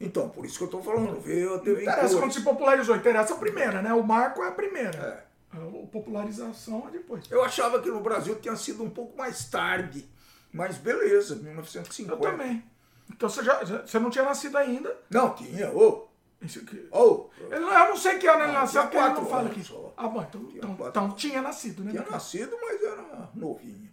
Então, 0.00 0.28
por 0.28 0.44
isso 0.46 0.56
que 0.58 0.64
eu 0.64 0.68
tô 0.68 0.80
falando. 0.80 1.20
Veio 1.20 1.56
a 1.56 1.58
TV 1.58 1.82
Interessa 1.82 2.16
quando 2.18 2.32
se 2.32 2.40
popularizou. 2.42 2.94
Interessa 2.96 3.34
a 3.34 3.36
primeira, 3.36 3.82
né? 3.82 3.92
O 3.92 4.02
marco 4.02 4.42
é 4.44 4.48
a 4.48 4.52
primeira. 4.52 5.26
A 5.52 5.86
popularização 5.90 6.86
é 6.88 6.92
depois. 6.92 7.24
Eu 7.30 7.42
achava 7.42 7.80
que 7.82 7.90
no 7.90 8.00
Brasil 8.00 8.36
tinha 8.40 8.54
sido 8.56 8.84
um 8.84 8.90
pouco 8.90 9.16
mais 9.18 9.48
tarde. 9.48 10.08
Mas 10.52 10.76
beleza, 10.78 11.36
1950. 11.36 12.12
Eu 12.12 12.18
também. 12.20 12.64
Então 13.10 13.28
você, 13.28 13.42
já, 13.42 13.58
você 13.64 13.98
não 13.98 14.10
tinha 14.10 14.24
nascido 14.24 14.56
ainda. 14.56 14.96
Não, 15.10 15.34
tinha. 15.34 15.70
Ô, 15.72 16.06
Isso 16.40 16.60
aqui. 16.60 16.88
Eu 16.92 17.30
não- 17.60 17.72
eu 17.72 17.88
não 17.90 17.96
sei 17.96 18.18
que 18.18 18.26
ano 18.26 18.42
ele 18.44 18.50
Ah, 18.52 18.60
nasceu, 18.60 18.80
tinha 18.80 18.82
porque 18.84 18.96
ele 18.96 19.06
não 19.08 19.14
quatro 19.14 19.30
fala 19.30 19.48
aqui. 19.50 19.62
só. 19.64 19.92
Ah, 19.96 20.08
bom, 20.08 20.22
então, 20.22 20.40
então, 20.54 20.76
quatro 20.76 21.02
então 21.02 21.16
tinha 21.16 21.42
nascido, 21.42 21.84
né? 21.84 21.90
Tinha 21.90 22.06
nascido, 22.08 22.56
mas 22.62 22.82
era 22.82 23.28
novinho. 23.34 23.90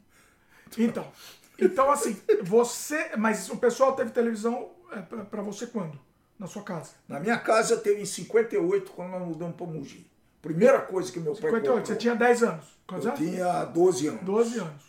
Então, 0.77 1.11
então 1.59 1.91
assim, 1.91 2.15
você. 2.43 3.11
Mas 3.17 3.49
o 3.49 3.57
pessoal 3.57 3.95
teve 3.95 4.11
televisão 4.11 4.69
é, 4.91 5.01
pra, 5.01 5.25
pra 5.25 5.41
você 5.41 5.67
quando? 5.67 5.99
Na 6.39 6.45
sua 6.47 6.61
casa? 6.61 6.91
Na 7.07 7.19
minha 7.19 7.37
casa 7.39 7.77
teve 7.77 7.99
em 8.01 8.05
58, 8.05 8.91
quando 8.91 9.09
nós 9.11 9.27
mudamos 9.27 9.55
para 9.55 9.65
Mogi. 9.65 10.09
Primeira 10.47 10.79
coisa 10.79 11.11
que 11.11 11.19
meu 11.19 11.33
pai 11.33 11.51
58, 11.51 11.67
comprou. 11.67 11.85
você 11.85 11.95
tinha 11.95 12.15
10 12.15 12.43
anos. 12.43 12.65
Quantos 12.87 13.05
Eu 13.05 13.11
anos? 13.11 13.25
tinha 13.25 13.65
12 13.65 14.07
anos. 14.07 14.21
12 14.21 14.59
anos. 14.59 14.83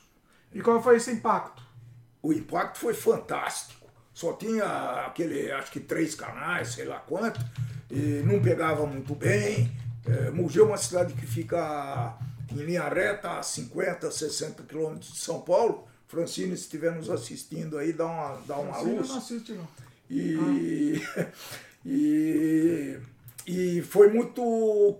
E 0.54 0.60
qual 0.60 0.80
foi 0.80 0.96
esse 0.96 1.10
impacto? 1.10 1.62
O 2.22 2.32
impacto 2.32 2.78
foi 2.78 2.94
fantástico. 2.94 3.88
Só 4.14 4.34
tinha 4.34 4.64
aquele, 5.06 5.50
acho 5.52 5.70
que 5.72 5.80
três 5.80 6.14
canais, 6.14 6.68
sei 6.74 6.84
lá 6.84 6.98
quanto, 7.00 7.40
e 7.90 8.22
não 8.24 8.40
pegava 8.40 8.86
muito 8.86 9.14
bem. 9.16 9.70
É, 10.06 10.30
Mogi 10.30 10.60
é 10.60 10.62
uma 10.62 10.76
cidade 10.76 11.12
que 11.14 11.26
fica 11.26 12.16
em 12.52 12.56
linha 12.56 12.88
reta 12.88 13.38
a 13.38 13.42
50, 13.42 14.10
60 14.10 14.62
quilômetros 14.62 15.12
de 15.12 15.18
São 15.18 15.40
Paulo. 15.40 15.86
Francine, 16.06 16.56
se 16.56 16.62
estiver 16.62 16.92
nos 16.92 17.10
assistindo 17.10 17.76
aí, 17.76 17.92
dá 17.92 18.06
uma, 18.06 18.40
dá 18.46 18.56
uma 18.56 18.78
luz. 18.78 19.08
não 19.08 19.18
assiste, 19.18 19.52
não. 19.52 19.68
E, 20.08 21.02
e, 21.84 22.98
e 23.48 23.82
foi 23.82 24.10
muito 24.12 24.42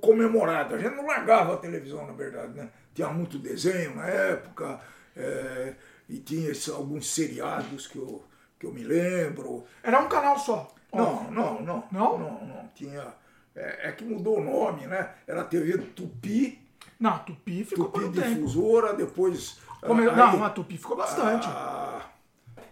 comemorado. 0.00 0.74
A 0.74 0.78
gente 0.78 0.96
não 0.96 1.06
largava 1.06 1.54
a 1.54 1.56
televisão, 1.58 2.06
na 2.06 2.12
verdade, 2.14 2.54
né? 2.56 2.70
Tinha 2.94 3.08
muito 3.10 3.38
desenho 3.38 3.94
na 3.94 4.06
época, 4.06 4.80
é, 5.16 5.74
e 6.08 6.18
tinha 6.18 6.50
alguns 6.74 7.12
seriados 7.14 7.86
que 7.86 7.98
eu, 7.98 8.24
que 8.58 8.66
eu 8.66 8.72
me 8.72 8.82
lembro. 8.82 9.64
Era 9.82 10.00
um 10.00 10.08
canal 10.08 10.38
só. 10.38 10.74
Não, 10.92 11.30
não, 11.30 11.60
não. 11.62 11.84
Não? 11.92 12.18
Não, 12.18 12.46
não. 12.46 12.70
Tinha. 12.74 13.06
É, 13.54 13.88
é 13.88 13.92
que 13.92 14.04
mudou 14.04 14.38
o 14.38 14.44
nome, 14.44 14.86
né? 14.86 15.10
Era 15.26 15.44
TV 15.44 15.76
Tupi, 15.78 16.58
Não, 16.98 17.18
Tupi 17.18 17.64
ficou 17.64 17.86
Tupi 17.90 18.04
um 18.06 18.12
tempo. 18.12 18.28
Difusora, 18.34 18.94
depois. 18.94 19.58
Come- 19.82 20.08
aí- 20.08 20.16
Não, 20.16 20.42
a 20.44 20.50
Tupi 20.50 20.76
ficou 20.78 20.96
bastante. 20.96 21.46
a, 21.46 22.06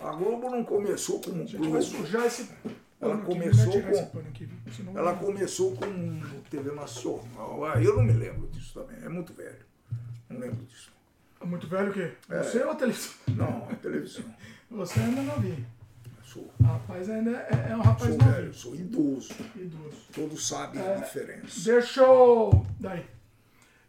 a 0.00 0.10
Globo 0.12 0.48
não 0.50 0.64
começou 0.64 1.20
como 1.20 1.36
a 1.42 1.44
gente 1.44 1.56
Globo. 1.58 1.72
vai 1.72 1.82
sujar 1.82 2.24
esse 2.26 2.48
Ela 3.06 3.14
aqui, 3.16 3.24
começou 3.26 3.82
com- 3.82 4.98
Ela 4.98 5.14
começou 5.14 5.76
com 5.76 6.20
TV 6.50 6.72
Nacional. 6.72 7.64
Ah, 7.64 7.82
eu 7.82 7.96
não 7.96 8.02
me 8.02 8.12
lembro 8.12 8.46
disso 8.48 8.74
também. 8.80 8.96
É 9.04 9.08
muito 9.08 9.32
velho. 9.32 9.64
Não 10.28 10.38
lembro 10.40 10.64
disso. 10.66 10.92
É 11.40 11.44
muito 11.44 11.66
velho 11.68 11.90
o 11.90 11.94
quê? 11.94 12.12
É. 12.30 12.42
Você 12.42 12.62
ou 12.62 12.70
a 12.72 12.74
televisão? 12.74 13.12
Não, 13.28 13.68
é 13.70 13.74
televisão. 13.76 14.24
Você 14.70 14.98
ainda 15.00 15.22
não 15.22 15.40
vi. 15.40 15.64
Sou, 16.24 16.50
Rapaz 16.62 17.08
ainda 17.08 17.30
é, 17.30 17.68
é 17.70 17.76
um 17.76 17.80
rapaz 17.80 18.10
sou 18.10 18.18
novinho. 18.18 18.34
velho, 18.34 18.54
sou 18.54 18.74
idoso. 18.74 19.32
Idoso. 19.54 19.96
Todos 20.12 20.48
sabem 20.48 20.82
É. 20.82 20.94
a 20.94 20.96
diferença. 20.96 21.60
Deixa 21.64 22.02
eu. 22.02 22.66
Daí. 22.80 23.06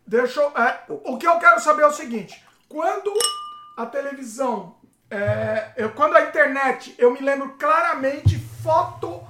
Deixa 0.06 0.40
eu. 0.40 0.50
é, 0.58 0.84
o 0.88 1.18
que 1.18 1.28
eu 1.28 1.40
quero 1.40 1.60
saber 1.60 1.82
é 1.84 1.88
o 1.88 1.92
seguinte: 1.92 2.42
quando 2.70 3.12
a 3.76 3.86
televisão. 3.88 4.76
é, 5.10 5.72
eu, 5.78 5.90
quando 5.92 6.16
a 6.16 6.24
internet, 6.28 6.94
eu 6.98 7.12
me 7.14 7.20
lembro 7.22 7.54
claramente, 7.58 8.38
foto, 8.68 9.24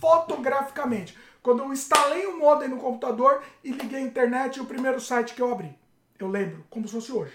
fotograficamente. 0.00 1.16
Quando 1.42 1.62
eu 1.62 1.72
instalei 1.72 2.26
o 2.26 2.38
modem 2.38 2.68
no 2.68 2.76
computador 2.76 3.42
e 3.64 3.72
liguei 3.72 3.98
a 3.98 4.02
internet, 4.02 4.60
o 4.60 4.66
primeiro 4.66 5.00
site 5.00 5.34
que 5.34 5.40
eu 5.40 5.50
abri. 5.50 5.76
Eu 6.18 6.28
lembro, 6.28 6.64
como 6.68 6.86
se 6.86 6.94
fosse 6.94 7.10
hoje. 7.10 7.34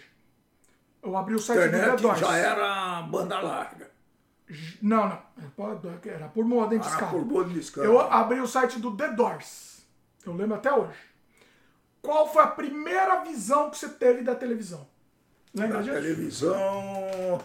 Eu 1.03 1.17
abri 1.17 1.33
o 1.35 1.39
site 1.39 1.57
do 1.57 1.71
The 1.71 1.77
internet 1.77 2.01
Doors. 2.01 2.19
já 2.19 2.37
era 2.37 3.01
banda 3.01 3.39
larga. 3.39 3.91
Não, 4.81 5.09
não. 5.09 5.21
Era 6.05 6.27
por 6.29 6.45
modem 6.45 6.79
de 6.79 6.87
escada. 6.87 7.11
por 7.11 7.25
bode 7.25 7.53
de 7.53 7.59
escada. 7.59 7.85
Eu 7.85 7.99
abri 7.99 8.39
o 8.39 8.47
site 8.47 8.79
do 8.79 8.95
The 8.95 9.09
Doors. 9.09 9.85
Eu 10.25 10.33
lembro 10.33 10.55
até 10.55 10.71
hoje. 10.71 10.99
Qual 12.01 12.31
foi 12.31 12.43
a 12.43 12.47
primeira 12.47 13.23
visão 13.23 13.69
que 13.69 13.77
você 13.77 13.89
teve 13.89 14.21
da 14.21 14.35
televisão? 14.35 14.87
Lembra 15.53 15.81
disso? 15.81 15.95
televisão, 15.95 17.41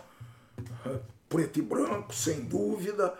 preto 1.29 1.59
e 1.59 1.63
branco, 1.63 2.15
sem 2.15 2.45
dúvida. 2.45 3.15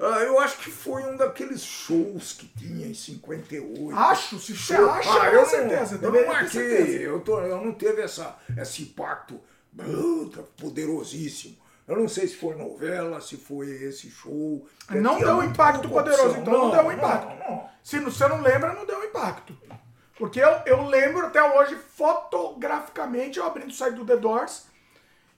Ah, 0.00 0.20
eu 0.20 0.38
acho 0.38 0.58
que 0.58 0.70
foi 0.70 1.02
um 1.02 1.16
daqueles 1.16 1.62
shows 1.62 2.32
que 2.32 2.46
tinha 2.46 2.86
em 2.86 2.94
58. 2.94 3.96
Acho, 3.98 4.38
se 4.38 4.56
você 4.56 4.76
Show. 4.76 4.88
acha, 4.90 5.10
Ah, 5.10 5.30
com 5.30 5.36
eu 5.36 5.46
certeza. 5.46 5.98
Não, 5.98 6.14
eu 6.14 6.20
não 6.22 6.28
marquei, 6.32 6.48
certeza. 6.60 7.02
eu, 7.02 7.20
tô, 7.20 7.40
eu 7.40 7.64
não 7.64 7.72
teve 7.72 8.02
essa, 8.02 8.36
esse 8.56 8.82
impacto 8.82 9.40
puta, 9.76 10.42
poderosíssimo. 10.56 11.56
Eu 11.86 11.96
não 11.96 12.06
sei 12.06 12.28
se 12.28 12.36
foi 12.36 12.54
novela, 12.54 13.20
se 13.20 13.36
foi 13.36 13.66
esse 13.70 14.10
show. 14.10 14.66
Não 14.90 15.18
deu 15.18 15.36
um 15.36 15.42
impacto 15.42 15.88
poderoso, 15.88 16.36
então 16.36 16.52
não, 16.52 16.70
deu 16.70 16.82
um 16.82 16.92
impacto. 16.92 17.28
Não, 17.38 17.50
não. 17.56 17.68
Se 17.82 17.98
você 17.98 18.28
não 18.28 18.40
lembra, 18.42 18.74
não 18.74 18.84
deu 18.86 18.98
um 19.00 19.04
impacto. 19.04 19.56
Porque 20.18 20.38
eu, 20.40 20.50
eu 20.66 20.82
lembro 20.86 21.26
até 21.26 21.42
hoje, 21.42 21.76
fotograficamente, 21.96 23.38
eu 23.38 23.46
abrindo 23.46 23.70
o 23.70 23.74
site 23.74 23.94
do 23.94 24.04
The 24.04 24.16
Doors 24.16 24.64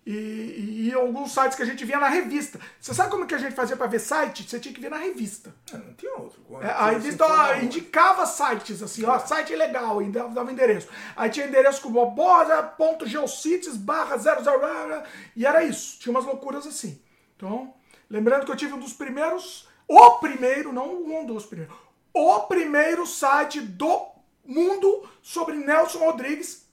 e, 0.06 0.88
e 0.88 0.94
alguns 0.94 1.32
sites 1.32 1.56
que 1.56 1.62
a 1.62 1.66
gente 1.66 1.84
via 1.84 1.98
na 1.98 2.08
revista. 2.08 2.58
Você 2.80 2.94
sabe 2.94 3.10
como 3.10 3.26
que 3.26 3.34
a 3.34 3.38
gente 3.38 3.54
fazia 3.54 3.76
para 3.76 3.86
ver 3.86 4.00
site? 4.00 4.48
Você 4.48 4.58
tinha 4.58 4.74
que 4.74 4.80
ver 4.80 4.90
na 4.90 4.96
revista. 4.96 5.54
É, 5.72 5.76
Não 5.76 5.94
tinha 5.94 6.14
outro. 6.14 6.40
É, 6.60 6.70
a 6.70 6.90
revista 6.90 7.26
ó, 7.26 7.54
indicava 7.56 8.26
sites, 8.26 8.82
assim, 8.82 9.04
ó, 9.04 9.18
site 9.18 9.54
legal, 9.54 10.02
e 10.02 10.10
dava, 10.10 10.50
endereço. 10.50 10.88
Aí 11.14 11.28
tinha 11.30 11.46
endereço 11.46 11.82
como 11.82 12.04
bosa.geocities 12.10 13.76
barra 13.76 14.16
00, 14.16 15.02
e 15.36 15.46
era 15.46 15.62
isso. 15.64 15.98
Tinha 16.00 16.10
umas 16.10 16.24
loucuras 16.24 16.66
assim. 16.66 17.00
Então, 17.36 17.74
lembrando 18.08 18.44
que 18.44 18.52
eu 18.52 18.56
tive 18.56 18.72
um 18.72 18.80
dos 18.80 18.92
primeiros, 18.92 19.68
o 19.86 20.18
primeiro, 20.18 20.72
não 20.72 21.02
um 21.04 21.24
dos 21.24 21.44
primeiros, 21.44 21.74
o 22.12 22.40
primeiro 22.40 23.06
site 23.06 23.60
do 23.60 24.08
mundo 24.44 25.08
sobre 25.22 25.56
Nelson 25.56 25.98
Rodrigues. 25.98 26.68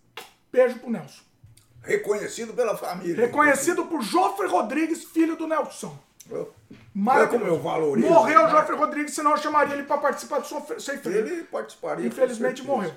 Beijo 0.51 0.79
pro 0.79 0.89
Nelson. 0.89 1.26
Reconhecido 1.87 2.53
pela 2.53 2.75
família. 2.77 3.15
Reconhecido 3.25 3.85
por 3.85 4.01
Joffre 4.01 4.47
Rodrigues, 4.47 5.03
filho 5.03 5.35
do 5.35 5.47
Nelson. 5.47 5.97
Eu- 6.29 6.53
Maravilhoso. 6.93 7.39
como 7.39 7.51
eu 7.51 7.59
valorizo, 7.61 8.07
Morreu 8.09 8.41
o 8.41 8.43
né? 8.45 8.49
Joffre 8.51 8.75
Rodrigues, 8.75 9.13
senão 9.13 9.31
eu 9.31 9.37
chamaria 9.37 9.73
ele 9.75 9.83
para 9.83 9.97
participar 9.99 10.39
do 10.39 10.45
Freio. 10.45 11.17
Ele 11.27 11.43
participaria. 11.43 12.05
Infelizmente 12.05 12.63
morreu. 12.63 12.91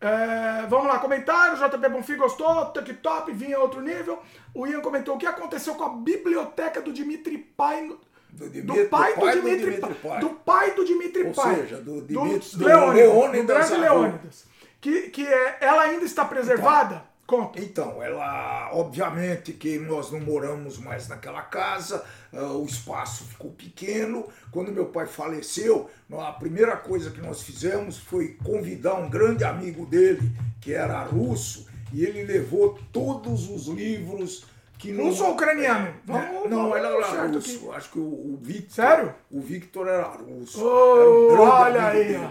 É, 0.00 0.66
vamos 0.68 0.86
lá, 0.86 0.98
comentário. 0.98 1.56
JP 1.56 1.88
Bonfim 1.88 2.16
gostou, 2.16 2.70
TikTok, 2.72 3.32
vinha 3.32 3.58
outro 3.58 3.80
nível. 3.80 4.22
O 4.54 4.66
Ian 4.66 4.80
comentou 4.80 5.16
o 5.16 5.18
que 5.18 5.26
aconteceu 5.26 5.74
com 5.74 5.84
a 5.84 5.88
biblioteca 5.88 6.80
do 6.80 6.92
Dimitri 6.92 7.38
Pai. 7.38 7.88
Do 8.30 8.50
Dimitri- 8.50 8.62
do 8.84 8.88
pai 8.90 9.14
do, 9.14 9.20
pai 9.20 9.34
do 9.34 9.40
Dimitri, 9.40 9.70
Dimitri 9.76 9.94
Pai. 9.94 10.20
Do 10.20 10.28
pai 10.30 10.70
do 10.72 10.84
Dimitri 10.84 11.22
Ou 11.24 11.32
Pai. 11.32 11.54
seja, 11.56 11.76
do 11.78 12.02
Dimitri- 12.02 12.58
do 12.58 12.64
Leônidas, 12.66 12.94
Leônidas 12.94 13.70
do 13.70 13.76
grande. 13.76 13.80
Leônidas. 13.80 14.44
Que, 14.80 15.02
que 15.10 15.26
é, 15.26 15.56
ela 15.62 15.82
ainda 15.82 16.04
está 16.04 16.24
preservada? 16.26 17.02
Conta. 17.26 17.60
Então, 17.60 18.00
ela, 18.02 18.70
obviamente 18.72 19.52
que 19.52 19.78
nós 19.80 20.12
não 20.12 20.20
moramos 20.20 20.78
mais 20.78 21.08
naquela 21.08 21.42
casa, 21.42 22.04
ah, 22.32 22.52
o 22.52 22.64
espaço 22.64 23.24
ficou 23.24 23.50
pequeno. 23.50 24.26
Quando 24.52 24.70
meu 24.70 24.86
pai 24.86 25.06
faleceu, 25.06 25.90
a 26.18 26.32
primeira 26.32 26.76
coisa 26.76 27.10
que 27.10 27.20
nós 27.20 27.42
fizemos 27.42 27.98
foi 27.98 28.36
convidar 28.44 28.94
um 28.94 29.10
grande 29.10 29.42
amigo 29.42 29.84
dele, 29.86 30.30
que 30.60 30.72
era 30.72 31.02
russo, 31.02 31.66
e 31.92 32.04
ele 32.04 32.22
levou 32.24 32.78
todos 32.92 33.48
os 33.50 33.66
livros 33.66 34.44
que 34.78 34.92
não. 34.92 35.06
Russo 35.06 35.24
ou 35.24 35.32
ucraniano? 35.32 35.88
É, 35.88 35.92
Vamos- 36.04 36.50
não, 36.50 36.70
vamos 36.70 36.76
ele 36.76 36.86
era 36.86 37.26
russo. 37.26 37.72
Acho 37.72 37.90
que 37.90 37.98
o, 37.98 38.02
o 38.02 38.38
Victor. 38.40 38.72
Sério? 38.74 39.14
O 39.32 39.40
Victor 39.40 39.88
era 39.88 40.04
russo. 40.08 40.62
Ô, 40.64 40.96
era 41.00 41.10
um 41.10 41.26
grande 41.28 41.42
olha 41.50 41.88
amigo 41.88 42.24
aí. 42.24 42.30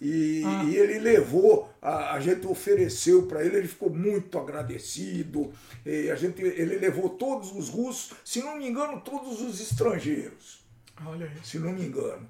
E, 0.00 0.42
Ah. 0.44 0.64
e 0.64 0.76
ele 0.76 0.98
levou, 0.98 1.70
a, 1.86 2.14
a 2.14 2.20
gente 2.20 2.44
ofereceu 2.48 3.28
para 3.28 3.44
ele, 3.44 3.58
ele 3.58 3.68
ficou 3.68 3.88
muito 3.88 4.36
agradecido. 4.36 5.52
E 5.84 6.10
a 6.10 6.16
gente, 6.16 6.42
ele 6.42 6.78
levou 6.78 7.10
todos 7.10 7.52
os 7.52 7.68
russos, 7.68 8.12
se 8.24 8.42
não 8.42 8.58
me 8.58 8.68
engano, 8.68 9.00
todos 9.00 9.40
os 9.40 9.60
estrangeiros, 9.60 10.64
Olha 11.06 11.26
isso. 11.26 11.44
se 11.44 11.58
não 11.60 11.70
me 11.70 11.86
engano. 11.86 12.28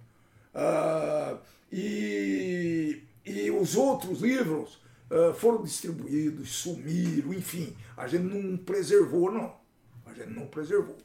Ah, 0.54 1.38
e, 1.72 3.02
e 3.24 3.50
os 3.50 3.76
outros 3.76 4.20
livros 4.20 4.78
ah, 5.10 5.32
foram 5.32 5.62
distribuídos, 5.62 6.50
sumiram, 6.50 7.32
enfim. 7.32 7.74
A 7.96 8.06
gente 8.06 8.24
não 8.24 8.58
preservou, 8.58 9.32
não. 9.32 9.56
A 10.04 10.12
gente 10.12 10.34
não 10.34 10.46
preservou. 10.48 10.98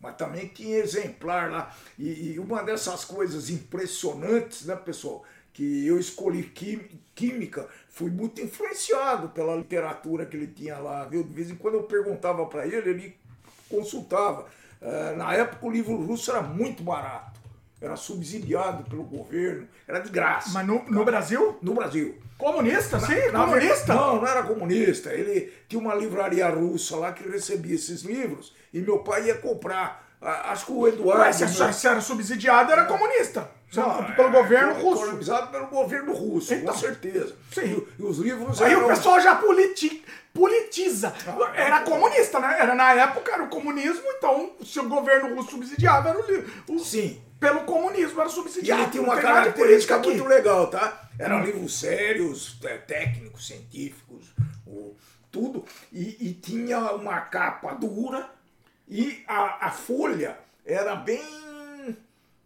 Mas 0.00 0.16
também 0.16 0.46
tinha 0.46 0.78
exemplar 0.78 1.50
lá. 1.50 1.76
E, 1.98 2.34
e 2.34 2.38
uma 2.38 2.62
dessas 2.62 3.04
coisas 3.04 3.50
impressionantes, 3.50 4.66
né, 4.66 4.76
pessoal? 4.76 5.24
que 5.58 5.84
eu 5.84 5.98
escolhi 5.98 6.44
química, 7.18 7.66
fui 7.88 8.10
muito 8.10 8.40
influenciado 8.40 9.28
pela 9.30 9.56
literatura 9.56 10.24
que 10.24 10.36
ele 10.36 10.46
tinha 10.46 10.78
lá, 10.78 11.04
viu? 11.04 11.24
De 11.24 11.34
vez 11.34 11.50
em 11.50 11.56
quando 11.56 11.74
eu 11.74 11.82
perguntava 11.82 12.46
para 12.46 12.64
ele, 12.66 12.88
ele 12.90 13.16
consultava. 13.68 14.46
Eh, 14.80 15.14
na 15.16 15.34
época 15.34 15.66
o 15.66 15.70
livro 15.70 15.96
russo 15.96 16.30
era 16.30 16.40
muito 16.42 16.82
barato, 16.84 17.40
era 17.80 17.96
subsidiado 17.96 18.84
pelo 18.88 19.02
governo, 19.02 19.66
era 19.88 19.98
de 19.98 20.10
graça. 20.10 20.50
Mas 20.54 20.64
no, 20.66 20.84
no 20.84 21.04
Brasil? 21.04 21.58
No 21.60 21.74
Brasil. 21.74 22.16
Comunista, 22.38 23.00
sim? 23.00 23.32
Na 23.32 23.44
comunista? 23.46 23.74
verdade- 23.86 23.98
Não, 23.98 24.16
não 24.20 24.26
era 24.28 24.42
comunista. 24.44 25.12
Ele 25.12 25.52
tinha 25.68 25.80
uma 25.80 25.94
livraria 25.96 26.48
russa 26.48 26.96
lá 26.96 27.12
que 27.12 27.28
recebia 27.28 27.74
esses 27.74 28.02
livros 28.02 28.54
e 28.72 28.80
meu 28.80 29.00
pai 29.00 29.26
ia 29.26 29.34
comprar. 29.36 30.07
Acho 30.20 30.66
que 30.66 30.72
o 30.72 30.88
Eduardo. 30.88 31.22
Ué, 31.22 31.32
se, 31.32 31.46
se 31.72 31.86
era 31.86 32.00
subsidiado, 32.00 32.72
era 32.72 32.84
comunista. 32.84 33.48
Era 33.72 33.86
Não, 33.86 34.04
pelo 34.14 34.28
é, 34.28 34.32
governo 34.32 34.74
russo. 34.74 35.04
Colonizado 35.04 35.50
pelo 35.50 35.66
governo 35.66 36.12
russo, 36.12 36.54
Então. 36.54 36.72
com 36.72 36.80
certeza. 36.80 37.34
Sim. 37.52 37.84
E, 37.98 38.02
e 38.02 38.04
os 38.04 38.18
livros 38.18 38.60
Aí 38.62 38.72
eram. 38.72 38.84
o 38.86 38.88
pessoal 38.88 39.20
já 39.20 39.36
politi 39.36 40.02
politiza. 40.32 41.12
Ah, 41.26 41.52
Era 41.54 41.80
é. 41.80 41.84
comunista, 41.84 42.38
né? 42.40 42.56
Era 42.60 42.74
na 42.74 42.92
época, 42.94 43.32
era 43.32 43.42
o 43.42 43.48
comunismo, 43.48 44.02
então 44.16 44.52
se 44.64 44.78
o 44.80 44.88
governo 44.88 45.34
russo 45.34 45.50
subsidiava, 45.50 46.10
era 46.10 46.18
o, 46.18 46.26
li- 46.26 46.46
o 46.68 46.78
Sim. 46.78 47.20
Pelo 47.40 47.60
comunismo 47.60 48.20
era 48.20 48.28
E 48.28 48.32
subsidiado. 48.32 48.82
uma 49.00 49.14
tem 49.14 49.16
de 49.16 49.20
característica 49.22 49.94
política 49.94 49.98
muito 49.98 50.20
aqui. 50.22 50.28
legal, 50.28 50.66
tá? 50.68 51.08
Eram 51.18 51.44
livros 51.44 51.78
sérios, 51.78 52.58
é, 52.64 52.76
técnicos, 52.78 53.46
científicos, 53.46 54.26
tudo. 55.30 55.64
E, 55.92 56.16
e 56.28 56.32
tinha 56.34 56.78
uma 56.92 57.20
capa 57.20 57.74
dura 57.74 58.28
e 58.88 59.22
a, 59.26 59.66
a 59.66 59.70
folha 59.70 60.38
era 60.64 60.96
bem. 60.96 61.96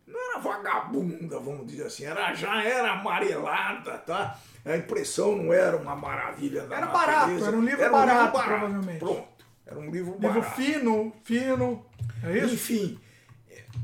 Não 0.06 0.30
era 0.30 0.38
vagabunda, 0.40 1.38
vamos 1.38 1.66
dizer 1.66 1.86
assim, 1.86 2.04
era, 2.04 2.34
já 2.34 2.62
era 2.62 2.92
amarelada, 2.92 3.98
tá? 3.98 4.38
A 4.64 4.76
impressão 4.76 5.36
não 5.36 5.52
era 5.52 5.76
uma 5.76 5.96
maravilha 5.96 6.62
da 6.66 6.76
Era 6.76 6.86
barato, 6.86 7.20
natureza. 7.28 7.46
era 7.48 7.56
um 7.56 7.64
livro 7.64 7.90
barato, 7.90 8.38
provavelmente. 8.38 8.98
Pronto, 8.98 9.28
era 9.66 9.78
um 9.78 9.90
livro 9.90 10.12
Livro 10.20 10.40
barato. 10.40 10.56
fino, 10.56 11.12
fino. 11.24 11.86
É 12.22 12.38
isso? 12.38 12.54
Enfim, 12.54 13.00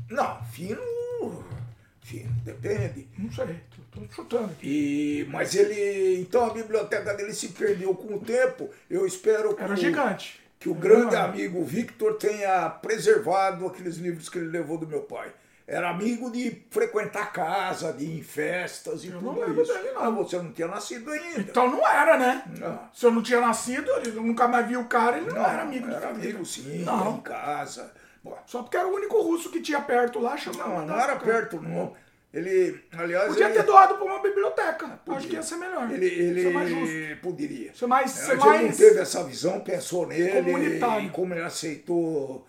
não, 0.09 0.43
fino, 0.45 1.43
fino, 2.01 2.31
depende. 2.43 3.07
Não 3.17 3.31
sei, 3.31 3.59
tô 3.91 4.01
chutando. 4.13 4.55
E, 4.61 5.25
mas 5.29 5.55
ele. 5.55 6.21
Então 6.21 6.45
a 6.45 6.53
biblioteca 6.53 7.13
dele 7.15 7.33
se 7.33 7.49
perdeu 7.49 7.93
com 7.95 8.15
o 8.15 8.19
tempo. 8.19 8.69
Eu 8.89 9.05
espero 9.05 9.55
que, 9.55 9.63
Era 9.63 9.75
gigante. 9.75 10.39
Que 10.59 10.69
o 10.69 10.73
grande 10.73 11.15
enorme. 11.15 11.41
amigo 11.41 11.63
Victor 11.63 12.15
tenha 12.15 12.69
preservado 12.69 13.65
aqueles 13.65 13.95
livros 13.97 14.27
que 14.29 14.37
ele 14.37 14.49
levou 14.49 14.77
do 14.77 14.85
meu 14.85 15.01
pai. 15.01 15.31
Era 15.65 15.89
amigo 15.91 16.31
de 16.31 16.63
frequentar 16.71 17.31
casa, 17.31 17.93
de 17.93 18.03
ir 18.03 18.19
em 18.19 18.23
festas 18.23 19.03
e 19.03 19.07
Eu 19.09 19.19
tudo 19.19 19.33
não 19.39 19.61
isso. 19.61 19.71
dele, 19.71 19.91
não. 19.91 20.01
Ah, 20.03 20.09
você 20.09 20.37
não 20.37 20.51
tinha 20.51 20.67
nascido 20.67 21.11
ainda. 21.11 21.39
Então 21.41 21.69
não 21.69 21.87
era, 21.87 22.17
né? 22.17 22.43
Não. 22.57 22.89
Se 22.91 23.05
eu 23.05 23.11
não 23.11 23.21
tinha 23.21 23.39
nascido, 23.39 23.87
eu 23.87 24.23
nunca 24.23 24.47
mais 24.47 24.67
vi 24.67 24.75
o 24.75 24.85
cara, 24.85 25.17
ele 25.17 25.29
não, 25.31 25.45
era 25.45 25.61
amigo 25.61 25.87
de 25.87 25.93
Era 25.93 26.09
amigo 26.09 26.43
sim, 26.45 26.83
Não. 26.83 27.17
em 27.17 27.21
casa. 27.21 27.91
Bom, 28.23 28.35
Só 28.47 28.63
porque 28.63 28.77
era 28.77 28.87
o 28.87 28.93
único 28.95 29.21
russo 29.21 29.51
que 29.51 29.61
tinha 29.61 29.79
perto 29.79 30.19
lá, 30.19 30.35
chamava. 30.35 30.79
não, 30.79 30.87
não 30.87 30.99
era 30.99 31.15
perto, 31.17 31.61
não. 31.61 31.93
Ele, 32.31 32.79
aliás, 32.91 33.29
Podia 33.29 33.45
ele, 33.45 33.55
ter 33.55 33.63
doado 33.63 33.95
pra 33.95 34.05
uma 34.05 34.21
biblioteca. 34.21 34.99
Acho 35.07 35.27
que 35.27 35.33
ia 35.33 35.41
ser 35.41 35.55
melhor. 35.55 35.91
ele, 35.91 36.05
ele 36.05 36.41
Ser 36.43 36.53
mais 36.53 36.69
justo. 36.69 37.21
poderia. 37.23 37.73
Ser 37.73 37.87
mais. 37.87 38.11
A 38.11 38.25
Ser 38.25 38.31
gente 38.35 38.45
mais... 38.45 38.61
não 38.69 38.77
teve 38.87 38.99
essa 38.99 39.23
visão, 39.23 39.59
pensou 39.61 40.05
nele 40.05 40.43
Comunitário. 40.51 41.07
e 41.07 41.09
como 41.09 41.33
ele 41.33 41.41
aceitou, 41.41 42.47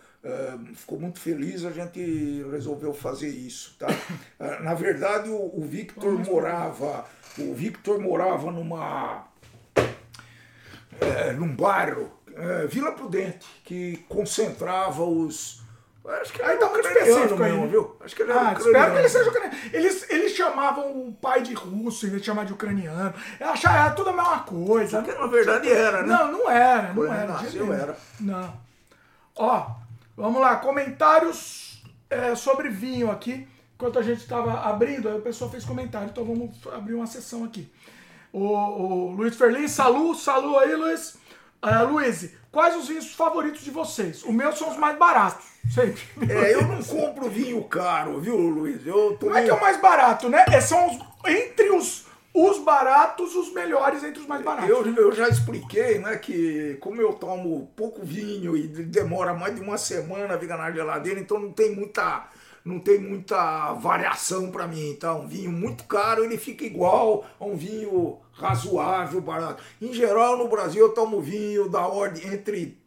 ficou 0.75 0.99
muito 0.99 1.19
feliz, 1.19 1.65
a 1.65 1.71
gente 1.71 2.43
resolveu 2.51 2.93
fazer 2.93 3.29
isso, 3.29 3.75
tá? 3.79 3.87
Ah, 4.39 4.59
Na 4.61 4.73
verdade, 4.75 5.29
o, 5.29 5.61
Victor 5.61 6.11
morava, 6.13 7.05
o 7.39 7.53
Victor 7.55 7.99
morava 7.99 8.51
numa 8.51 9.27
eh, 10.99 11.31
num 11.33 11.55
bairro, 11.55 12.11
eh, 12.35 12.67
Vila 12.67 12.91
Prudente, 12.91 13.47
que 13.63 13.97
concentrava 14.07 15.03
os 15.03 15.60
Acho 16.03 16.33
que 16.33 16.41
ele 16.41 16.49
Aí 16.49 16.57
era 16.57 16.59
tá 16.59 16.69
muito 16.69 16.79
ucraniano 16.87 17.09
específico 17.11 17.39
mesmo, 17.39 17.67
viu? 17.67 17.95
Acho 18.03 18.15
que 18.15 18.21
ele 18.23 18.31
era 18.31 18.39
Ah, 18.41 18.53
espero 18.53 18.69
ucraniano. 18.69 18.93
que 18.93 18.99
ele 18.99 19.09
seja 19.09 19.29
ucraniano. 19.29 19.57
Eles, 19.71 20.09
eles 20.09 20.31
chamavam 20.35 20.91
o 21.07 21.13
pai 21.13 21.41
de 21.43 21.53
russo, 21.53 22.07
em 22.07 22.09
vez 22.09 22.21
de 22.21 22.25
chamar 22.25 22.45
de 22.45 22.53
ucraniano. 22.53 23.13
Eu 23.39 23.49
achava 23.49 23.77
era 23.77 23.91
tudo 23.91 24.09
a 24.09 24.13
mesma 24.13 24.39
coisa. 24.39 25.01
Porque 25.01 25.19
na 25.19 25.27
verdade 25.27 25.69
era, 25.71 26.01
né? 26.01 26.07
Não, 26.07 26.31
não 26.31 26.49
era, 26.49 26.87
não 26.89 26.95
Quando 26.95 27.13
era. 27.13 27.27
nasceu, 27.27 27.71
era. 27.73 27.97
Não. 28.19 28.53
Ó, 29.35 29.67
vamos 30.17 30.41
lá, 30.41 30.55
comentários 30.57 31.83
é, 32.09 32.33
sobre 32.35 32.69
vinho 32.69 33.11
aqui. 33.11 33.47
Enquanto 33.75 33.99
a 33.99 34.03
gente 34.03 34.21
estava 34.21 34.59
abrindo, 34.61 35.07
aí 35.07 35.17
o 35.17 35.21
pessoal 35.21 35.49
fez 35.49 35.63
comentário, 35.65 36.09
então 36.09 36.23
vamos 36.25 36.51
abrir 36.71 36.93
uma 36.93 37.07
sessão 37.07 37.43
aqui. 37.43 37.71
O, 38.33 38.43
o 38.45 39.11
Luiz 39.11 39.35
Ferlin, 39.35 39.67
salu, 39.67 40.13
salu 40.15 40.57
aí, 40.57 40.75
Luiz. 40.75 41.15
Uh, 41.63 41.87
Luiz, 41.91 42.31
quais 42.51 42.75
os 42.75 42.87
vinhos 42.87 43.13
favoritos 43.13 43.61
de 43.61 43.71
vocês? 43.71 44.23
Os 44.23 44.33
meus 44.33 44.57
são 44.57 44.69
os 44.69 44.77
mais 44.77 44.97
baratos. 44.97 45.45
É, 46.29 46.53
eu 46.53 46.63
não 46.63 46.83
compro 46.83 47.29
vinho 47.29 47.63
caro, 47.63 48.19
viu, 48.19 48.35
Luiz? 48.35 48.85
Eu 48.85 49.15
tô 49.19 49.27
Não 49.27 49.37
é 49.37 49.43
que 49.43 49.49
é 49.49 49.53
o 49.53 49.61
mais 49.61 49.79
barato, 49.79 50.27
né? 50.27 50.43
É, 50.51 50.59
são 50.59 50.87
os, 50.87 50.99
entre 51.29 51.69
os, 51.69 52.05
os 52.33 52.59
baratos, 52.59 53.35
os 53.35 53.53
melhores 53.53 54.03
entre 54.03 54.21
os 54.21 54.27
mais 54.27 54.41
baratos. 54.41 54.69
Eu, 54.69 54.85
eu 54.95 55.11
já 55.11 55.27
expliquei, 55.27 55.99
né, 55.99 56.17
que 56.17 56.77
como 56.79 57.01
eu 57.01 57.13
tomo 57.13 57.71
pouco 57.75 58.03
vinho 58.03 58.55
e 58.55 58.67
demora 58.67 59.33
mais 59.33 59.55
de 59.55 59.61
uma 59.61 59.77
semana 59.77 60.35
a 60.35 60.39
ficar 60.39 60.57
na 60.57 60.71
geladeira, 60.71 61.19
então 61.19 61.39
não 61.39 61.51
tem 61.51 61.75
muita, 61.75 62.27
não 62.65 62.79
tem 62.79 62.99
muita 62.99 63.73
variação 63.73 64.51
para 64.51 64.67
mim, 64.67 64.97
tá? 64.99 65.13
Um 65.13 65.27
vinho 65.27 65.51
muito 65.51 65.83
caro, 65.85 66.23
ele 66.23 66.37
fica 66.37 66.65
igual 66.65 67.25
a 67.39 67.45
um 67.45 67.55
vinho 67.55 68.19
razoável, 68.33 69.21
barato. 69.21 69.63
Em 69.81 69.93
geral, 69.93 70.37
no 70.37 70.47
Brasil, 70.47 70.81
eu 70.81 70.93
tomo 70.93 71.21
vinho 71.21 71.69
da 71.69 71.85
ordem 71.85 72.33
entre 72.33 72.80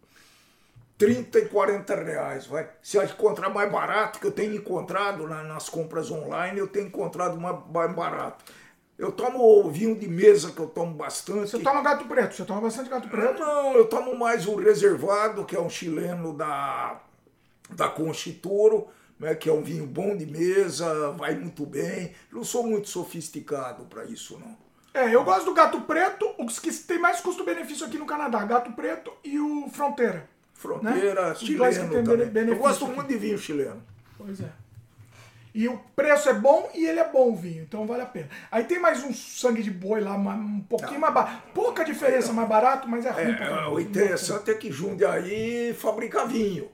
30 1.05 1.39
e 1.39 1.49
40 1.49 1.95
reais, 1.97 2.47
vai. 2.47 2.69
Se 2.83 2.97
eu 2.97 3.03
encontrar 3.05 3.49
mais 3.51 3.71
barato, 3.71 4.19
que 4.19 4.27
eu 4.27 4.33
tenho 4.33 4.55
encontrado 4.55 5.27
na- 5.27 5.43
nas 5.43 5.69
compras 5.69 6.11
online, 6.11 6.59
eu 6.59 6.67
tenho 6.67 6.87
encontrado 6.87 7.39
mais, 7.41 7.57
mais 7.73 7.95
barato. 7.95 8.45
Eu 8.97 9.11
tomo 9.13 9.69
vinho 9.71 9.97
de 9.97 10.09
mesa, 10.09 10.53
que 10.53 10.61
eu 10.61 10.69
tomo 10.69 10.95
bastante. 10.95 11.51
Você 11.51 11.59
toma 11.59 11.83
gato 11.83 12.05
preto, 12.07 12.35
você 12.35 12.45
toma 12.45 12.61
bastante 12.61 12.89
gato 12.89 13.09
preto. 13.09 13.41
Não, 13.41 13.73
eu 13.75 13.87
tomo 13.87 14.17
mais 14.17 14.47
o 14.47 14.55
reservado, 14.57 15.45
que 15.45 15.57
é 15.57 15.61
um 15.61 15.69
chileno 15.69 16.33
da, 16.33 17.01
da 17.71 17.89
Conchitoro, 17.89 18.87
né, 19.19 19.35
que 19.35 19.49
é 19.49 19.53
um 19.53 19.63
vinho 19.63 19.85
bom 19.87 20.17
de 20.17 20.27
mesa, 20.27 21.11
vai 21.13 21.35
muito 21.35 21.67
bem. 21.67 22.13
Não 22.33 22.45
sou 22.45 22.63
muito 22.65 22.89
sofisticado 22.89 23.85
para 23.87 24.05
isso, 24.05 24.39
não. 24.39 24.57
É, 24.95 25.13
eu 25.13 25.25
gosto 25.25 25.47
do 25.47 25.55
gato 25.55 25.81
preto, 25.81 26.33
os 26.39 26.61
que 26.61 26.73
tem 26.73 26.99
mais 27.01 27.21
custo-benefício 27.21 27.85
aqui 27.85 27.99
no 27.99 28.07
Canadá, 28.07 28.45
gato 28.45 28.71
preto 28.73 29.13
e 29.25 29.41
o 29.41 29.69
fronteira. 29.69 30.29
Fronteira, 30.69 31.29
Né? 31.29 31.35
Chileno 31.35 32.03
também. 32.03 32.49
Eu 32.49 32.57
gosto 32.57 32.87
muito 32.87 33.07
de 33.09 33.17
vinho 33.19 33.37
chileno. 33.39 33.83
Pois 34.17 34.41
é. 34.41 34.49
E 35.55 35.69
o 35.69 35.79
preço 35.95 36.29
é 36.29 36.35
bom 36.35 36.69
e 36.75 36.85
ele 36.85 36.99
é 36.99 37.09
bom 37.09 37.31
o 37.31 37.37
vinho, 37.37 37.63
então 37.63 37.87
vale 37.87 38.03
a 38.03 38.07
pena. 38.07 38.29
Aí 38.51 38.65
tem 38.65 38.81
mais 38.81 39.05
um 39.05 39.13
sangue 39.15 39.63
de 39.63 39.71
boi 39.71 40.01
lá, 40.01 40.15
um 40.17 40.61
pouquinho 40.63 40.99
mais 40.99 41.15
barato. 41.15 41.43
Pouca 41.55 41.85
diferença, 41.85 42.33
mais 42.33 42.49
barato, 42.49 42.89
mas 42.89 43.05
é 43.07 43.11
ruim. 43.11 43.37
pra 43.37 43.47
É, 43.47 43.67
o 43.69 43.79
interessante 43.79 44.51
é 44.51 44.55
que 44.55 44.73
Jundiaí 44.73 45.73
fabrica 45.75 46.27
vinho, 46.27 46.69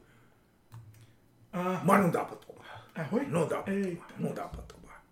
Ah, 1.53 1.83
mas 1.85 2.01
não 2.01 2.11
dá 2.11 2.25
para 2.25 2.37
tomar. 2.37 2.87
é 2.95 3.03
ruim? 3.03 3.27
Não 3.27 3.47
dá 3.47 3.59
pra 3.63 3.75
Eita. 3.75 3.89
tomar. 4.15 4.21
Não 4.29 4.33
dá 4.35 4.45
para 4.45 4.63
tomar. 4.63 5.05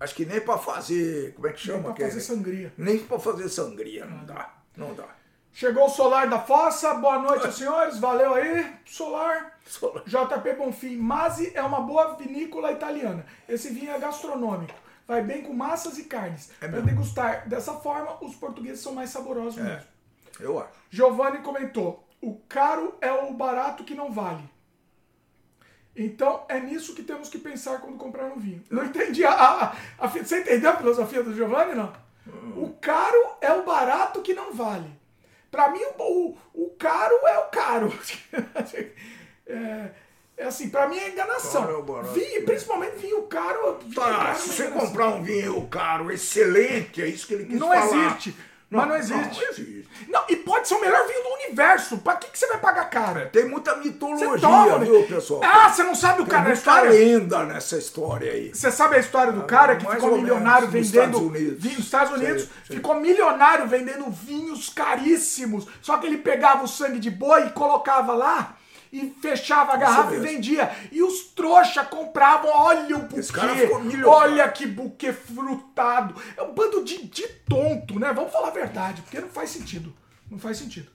Acho 0.00 0.14
que 0.14 0.26
nem 0.26 0.40
para 0.40 0.58
fazer, 0.58 1.32
como 1.34 1.46
é 1.46 1.52
que 1.52 1.60
chama? 1.60 1.84
pra 1.84 1.92
que 1.94 2.02
é- 2.02 2.08
fazer 2.08 2.20
sangria. 2.20 2.72
Nem 2.76 2.98
para 2.98 3.18
fazer 3.18 3.48
sangria, 3.48 4.04
não 4.04 4.24
dá. 4.26 4.54
Não 4.76 4.92
dá. 4.94 5.06
Chegou 5.58 5.86
o 5.86 5.88
Solar 5.88 6.28
da 6.28 6.38
Fossa, 6.38 6.92
boa 6.96 7.18
noite, 7.18 7.50
senhores, 7.56 7.96
valeu 7.98 8.34
aí, 8.34 8.76
Solar. 8.84 9.58
Solar. 9.66 10.02
JP 10.04 10.52
Bonfim, 10.52 10.96
Masi 10.98 11.50
é 11.54 11.62
uma 11.62 11.80
boa 11.80 12.14
vinícola 12.14 12.72
italiana. 12.72 13.24
Esse 13.48 13.70
vinho 13.70 13.90
é 13.90 13.98
gastronômico. 13.98 14.74
Vai 15.08 15.22
bem 15.22 15.42
com 15.42 15.54
massas 15.54 15.96
e 15.96 16.04
carnes. 16.04 16.50
É 16.60 16.68
Para 16.68 16.80
degustar 16.82 17.48
dessa 17.48 17.72
forma, 17.72 18.22
os 18.22 18.34
portugueses 18.34 18.80
são 18.82 18.92
mais 18.92 19.08
saborosos 19.08 19.58
É, 19.58 19.62
mesmo. 19.62 19.86
eu 20.40 20.58
acho. 20.60 20.68
Giovanni 20.90 21.38
comentou: 21.38 22.06
o 22.20 22.34
caro 22.46 22.94
é 23.00 23.10
o 23.10 23.32
barato 23.32 23.82
que 23.82 23.94
não 23.94 24.12
vale. 24.12 24.44
Então 25.96 26.44
é 26.50 26.60
nisso 26.60 26.94
que 26.94 27.02
temos 27.02 27.30
que 27.30 27.38
pensar 27.38 27.78
quando 27.80 27.96
comprar 27.96 28.26
um 28.26 28.38
vinho. 28.38 28.62
Não 28.70 28.84
entendi 28.84 29.24
a, 29.24 29.30
a, 29.32 29.72
a- 30.00 30.06
Você 30.06 30.40
entendeu 30.40 30.68
a 30.70 30.76
filosofia 30.76 31.22
do 31.22 31.34
Giovanni, 31.34 31.74
não? 31.74 31.90
O 32.56 32.74
caro 32.78 33.36
é 33.40 33.50
o 33.54 33.64
barato 33.64 34.20
que 34.20 34.34
não 34.34 34.52
vale. 34.52 34.90
Pra 35.56 35.70
mim, 35.70 35.80
o, 35.98 36.36
o, 36.52 36.70
caro 36.78 37.14
é 37.26 37.38
o 37.38 37.44
caro. 37.44 37.90
É, 39.48 39.90
é 40.36 40.44
assim, 40.44 40.68
pra 40.70 40.88
mim 40.88 40.98
é 40.98 41.08
enganação. 41.10 41.62
Caro 41.64 42.00
é. 42.00 42.12
Vinho, 42.12 42.44
principalmente 42.44 42.96
vinho 42.96 43.22
caro. 43.22 43.78
Vinho 43.78 43.94
Tá, 43.94 44.10
caro 44.10 44.38
se 44.38 44.50
é 44.50 44.52
você 44.52 44.62
enganação. 44.64 44.88
comprar 44.88 45.08
um 45.10 45.22
vinho 45.22 45.66
caro 45.68 46.10
excelente, 46.10 47.00
é 47.00 47.06
isso 47.06 47.26
que 47.28 47.34
ele 47.34 47.46
quis 47.46 47.58
Não 47.60 47.68
falar. 47.68 48.06
existe. 48.08 48.36
Mas 48.76 48.88
não 48.88 48.96
existe. 48.96 49.40
Não, 49.40 49.48
existe. 49.48 49.88
Não, 50.08 50.22
e 50.28 50.36
pode 50.36 50.68
ser 50.68 50.74
o 50.74 50.80
melhor 50.80 51.06
vinho 51.06 51.22
do 51.22 51.28
universo. 51.44 51.98
Pra 51.98 52.16
que, 52.16 52.30
que 52.30 52.38
você 52.38 52.46
vai 52.46 52.58
pagar 52.58 52.84
caro? 52.90 53.28
Tem 53.30 53.48
muita 53.48 53.76
mitologia, 53.76 54.38
toma, 54.38 54.78
né? 54.78 54.84
viu, 54.84 55.06
pessoal? 55.06 55.40
Ah, 55.42 55.68
você 55.68 55.82
não 55.82 55.94
sabe 55.94 56.22
o 56.22 56.24
Tem 56.24 56.30
cara 56.32 56.42
da 56.42 56.48
muita 56.48 56.58
história? 56.58 56.90
lenda 56.90 57.44
nessa 57.44 57.76
história 57.76 58.32
aí. 58.32 58.54
Você 58.54 58.70
sabe 58.70 58.96
a 58.96 58.98
história 58.98 59.32
do 59.32 59.42
cara 59.44 59.76
que 59.76 59.86
ficou 59.88 60.10
ou 60.10 60.18
milionário 60.18 60.68
menos, 60.68 60.74
nos 60.86 60.90
vendendo 60.90 61.16
Estados 61.16 61.20
Unidos. 61.20 61.62
vinho 61.62 61.76
nos 61.76 61.84
Estados 61.84 62.12
Unidos, 62.12 62.48
ficou 62.64 62.94
milionário 63.00 63.66
vendendo 63.66 64.10
vinhos 64.10 64.68
caríssimos. 64.68 65.66
Só 65.80 65.98
que 65.98 66.06
ele 66.06 66.18
pegava 66.18 66.64
o 66.64 66.68
sangue 66.68 66.98
de 66.98 67.10
boi 67.10 67.46
e 67.46 67.50
colocava 67.50 68.12
lá 68.14 68.55
e 68.92 69.10
fechava 69.20 69.74
a 69.74 69.76
garrafa 69.76 70.14
e 70.14 70.20
vendia. 70.20 70.70
E 70.90 71.02
os 71.02 71.24
trouxa 71.34 71.84
compravam, 71.84 72.50
olha 72.50 72.96
o 72.96 73.02
buquê, 73.02 74.04
olha 74.04 74.48
que 74.48 74.66
buquê 74.66 75.12
frutado. 75.12 76.14
É 76.36 76.42
um 76.42 76.52
bando 76.52 76.84
de, 76.84 77.06
de 77.06 77.26
tonto, 77.48 77.98
né? 77.98 78.12
Vamos 78.12 78.32
falar 78.32 78.48
a 78.48 78.52
verdade, 78.52 79.02
porque 79.02 79.20
não 79.20 79.28
faz 79.28 79.50
sentido. 79.50 79.94
Não 80.30 80.38
faz 80.38 80.58
sentido. 80.58 80.90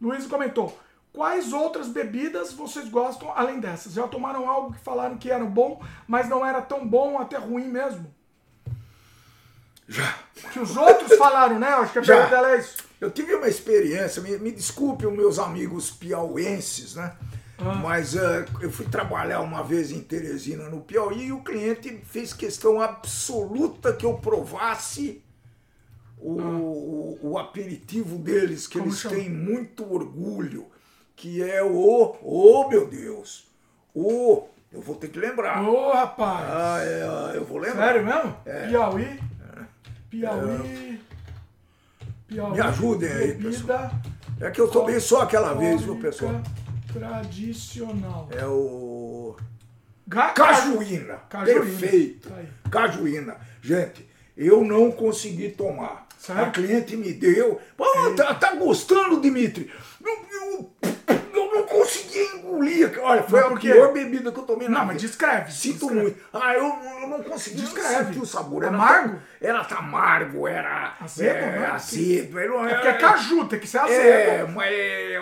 Luiz 0.00 0.26
comentou: 0.26 0.78
quais 1.12 1.52
outras 1.52 1.88
bebidas 1.88 2.52
vocês 2.52 2.88
gostam 2.88 3.32
além 3.34 3.60
dessas? 3.60 3.92
Já 3.92 4.06
tomaram 4.08 4.48
algo 4.48 4.72
que 4.72 4.80
falaram 4.80 5.16
que 5.16 5.30
era 5.30 5.44
bom, 5.44 5.82
mas 6.06 6.28
não 6.28 6.44
era 6.44 6.62
tão 6.62 6.86
bom, 6.86 7.18
até 7.18 7.36
ruim 7.36 7.68
mesmo? 7.68 8.12
Já. 9.88 10.14
Que 10.52 10.60
os 10.60 10.76
outros 10.76 11.18
falaram, 11.18 11.58
né? 11.58 11.68
Acho 11.68 11.92
que 11.92 11.98
a 11.98 12.02
pergunta 12.02 12.30
dela 12.30 12.52
é 12.52 12.58
isso. 12.58 12.89
Eu 13.00 13.10
tive 13.10 13.34
uma 13.34 13.48
experiência, 13.48 14.20
me, 14.22 14.36
me 14.38 14.52
desculpe 14.52 15.06
os 15.06 15.12
meus 15.12 15.38
amigos 15.38 15.90
piauenses, 15.90 16.94
né? 16.94 17.14
Ah. 17.58 17.74
Mas 17.74 18.14
eh, 18.14 18.44
eu 18.60 18.70
fui 18.70 18.86
trabalhar 18.86 19.40
uma 19.40 19.62
vez 19.62 19.90
em 19.90 20.00
Teresina, 20.00 20.68
no 20.68 20.80
Piauí, 20.80 21.26
e 21.26 21.32
o 21.32 21.42
cliente 21.42 22.00
fez 22.04 22.32
questão 22.32 22.80
absoluta 22.80 23.92
que 23.92 24.04
eu 24.04 24.14
provasse 24.14 25.22
o, 26.18 26.40
o, 26.40 27.18
o 27.22 27.38
aperitivo 27.38 28.16
deles, 28.18 28.66
que 28.66 28.78
Ah. 28.78 28.80
Como 28.80 28.90
eles 28.92 29.00
chama? 29.00 29.14
têm 29.16 29.30
muito 29.30 29.90
orgulho, 29.92 30.66
que 31.16 31.42
é 31.42 31.62
o, 31.62 32.16
oh 32.22 32.68
meu 32.68 32.86
Deus, 32.86 33.46
o, 33.94 34.44
eu 34.72 34.80
vou 34.80 34.94
ter 34.96 35.08
que 35.08 35.18
lembrar. 35.18 35.62
Ô, 35.66 35.92
rapaz! 35.92 36.46
Ah, 36.50 36.78
é, 36.82 37.36
eu 37.36 37.44
vou 37.44 37.58
lembrar. 37.58 37.86
Sério 37.88 38.04
mesmo? 38.04 38.36
Piauí? 38.68 39.20
Piauí. 40.10 41.00
Piauí. 42.30 42.52
Me 42.52 42.60
ajudem 42.60 43.10
aí, 43.12 43.32
Bebida 43.32 43.90
É 44.40 44.50
que 44.50 44.60
eu 44.60 44.68
tomei 44.68 45.00
só 45.00 45.22
aquela 45.22 45.52
vez, 45.52 45.82
viu, 45.82 45.96
pessoal? 45.96 46.40
Tradicional. 46.92 48.28
É 48.30 48.46
o. 48.46 49.36
Ga- 50.06 50.30
Cajuína. 50.32 51.16
Cajuína. 51.28 51.60
Perfeito. 51.60 52.28
Tá. 52.30 52.70
Cajuína. 52.70 53.36
Gente, 53.60 54.08
eu 54.36 54.64
não 54.64 54.90
consegui 54.90 55.50
tomar. 55.50 56.06
A 56.28 56.46
cliente 56.50 56.96
me 56.96 57.12
deu. 57.12 57.60
Pô, 57.76 57.84
tá, 58.16 58.34
tá 58.34 58.54
gostando, 58.54 59.20
Dimitri? 59.20 59.70
Eu, 60.04 60.26
eu, 60.32 60.70
eu 61.34 61.54
não 61.54 61.66
Olha, 63.02 63.22
foi 63.22 63.40
Mas 63.40 63.52
a 63.52 63.56
pior 63.56 63.92
bebida 63.92 64.30
que 64.32 64.38
eu 64.38 64.42
tomei 64.44 64.68
na 64.68 64.78
Não, 64.80 64.86
mas 64.86 64.96
vida. 64.96 65.08
descreve. 65.08 65.52
Sinto 65.52 65.78
descreve. 65.80 66.00
muito. 66.02 66.18
Ah, 66.32 66.54
eu, 66.54 66.78
eu 67.02 67.08
não 67.08 67.22
consegui 67.22 67.60
Descreve. 67.62 68.18
o 68.18 68.26
sabor. 68.26 68.62
Era 68.64 68.74
Amargo? 68.74 69.08
tão- 69.14 69.20
Era 69.48 69.60
amargo, 69.78 70.46
era 70.48 70.94
Azedo, 71.00 71.30
é, 71.36 71.66
azedo. 71.66 72.38
Era, 72.38 72.54
É 72.70 72.74
porque 72.74 72.88
é 72.88 72.92
caju, 72.94 73.44
tem 73.46 73.58
que 73.58 73.66
ser 73.66 73.78
azedo. 73.78 74.00
É, 74.00 74.46
mas... 74.54 74.70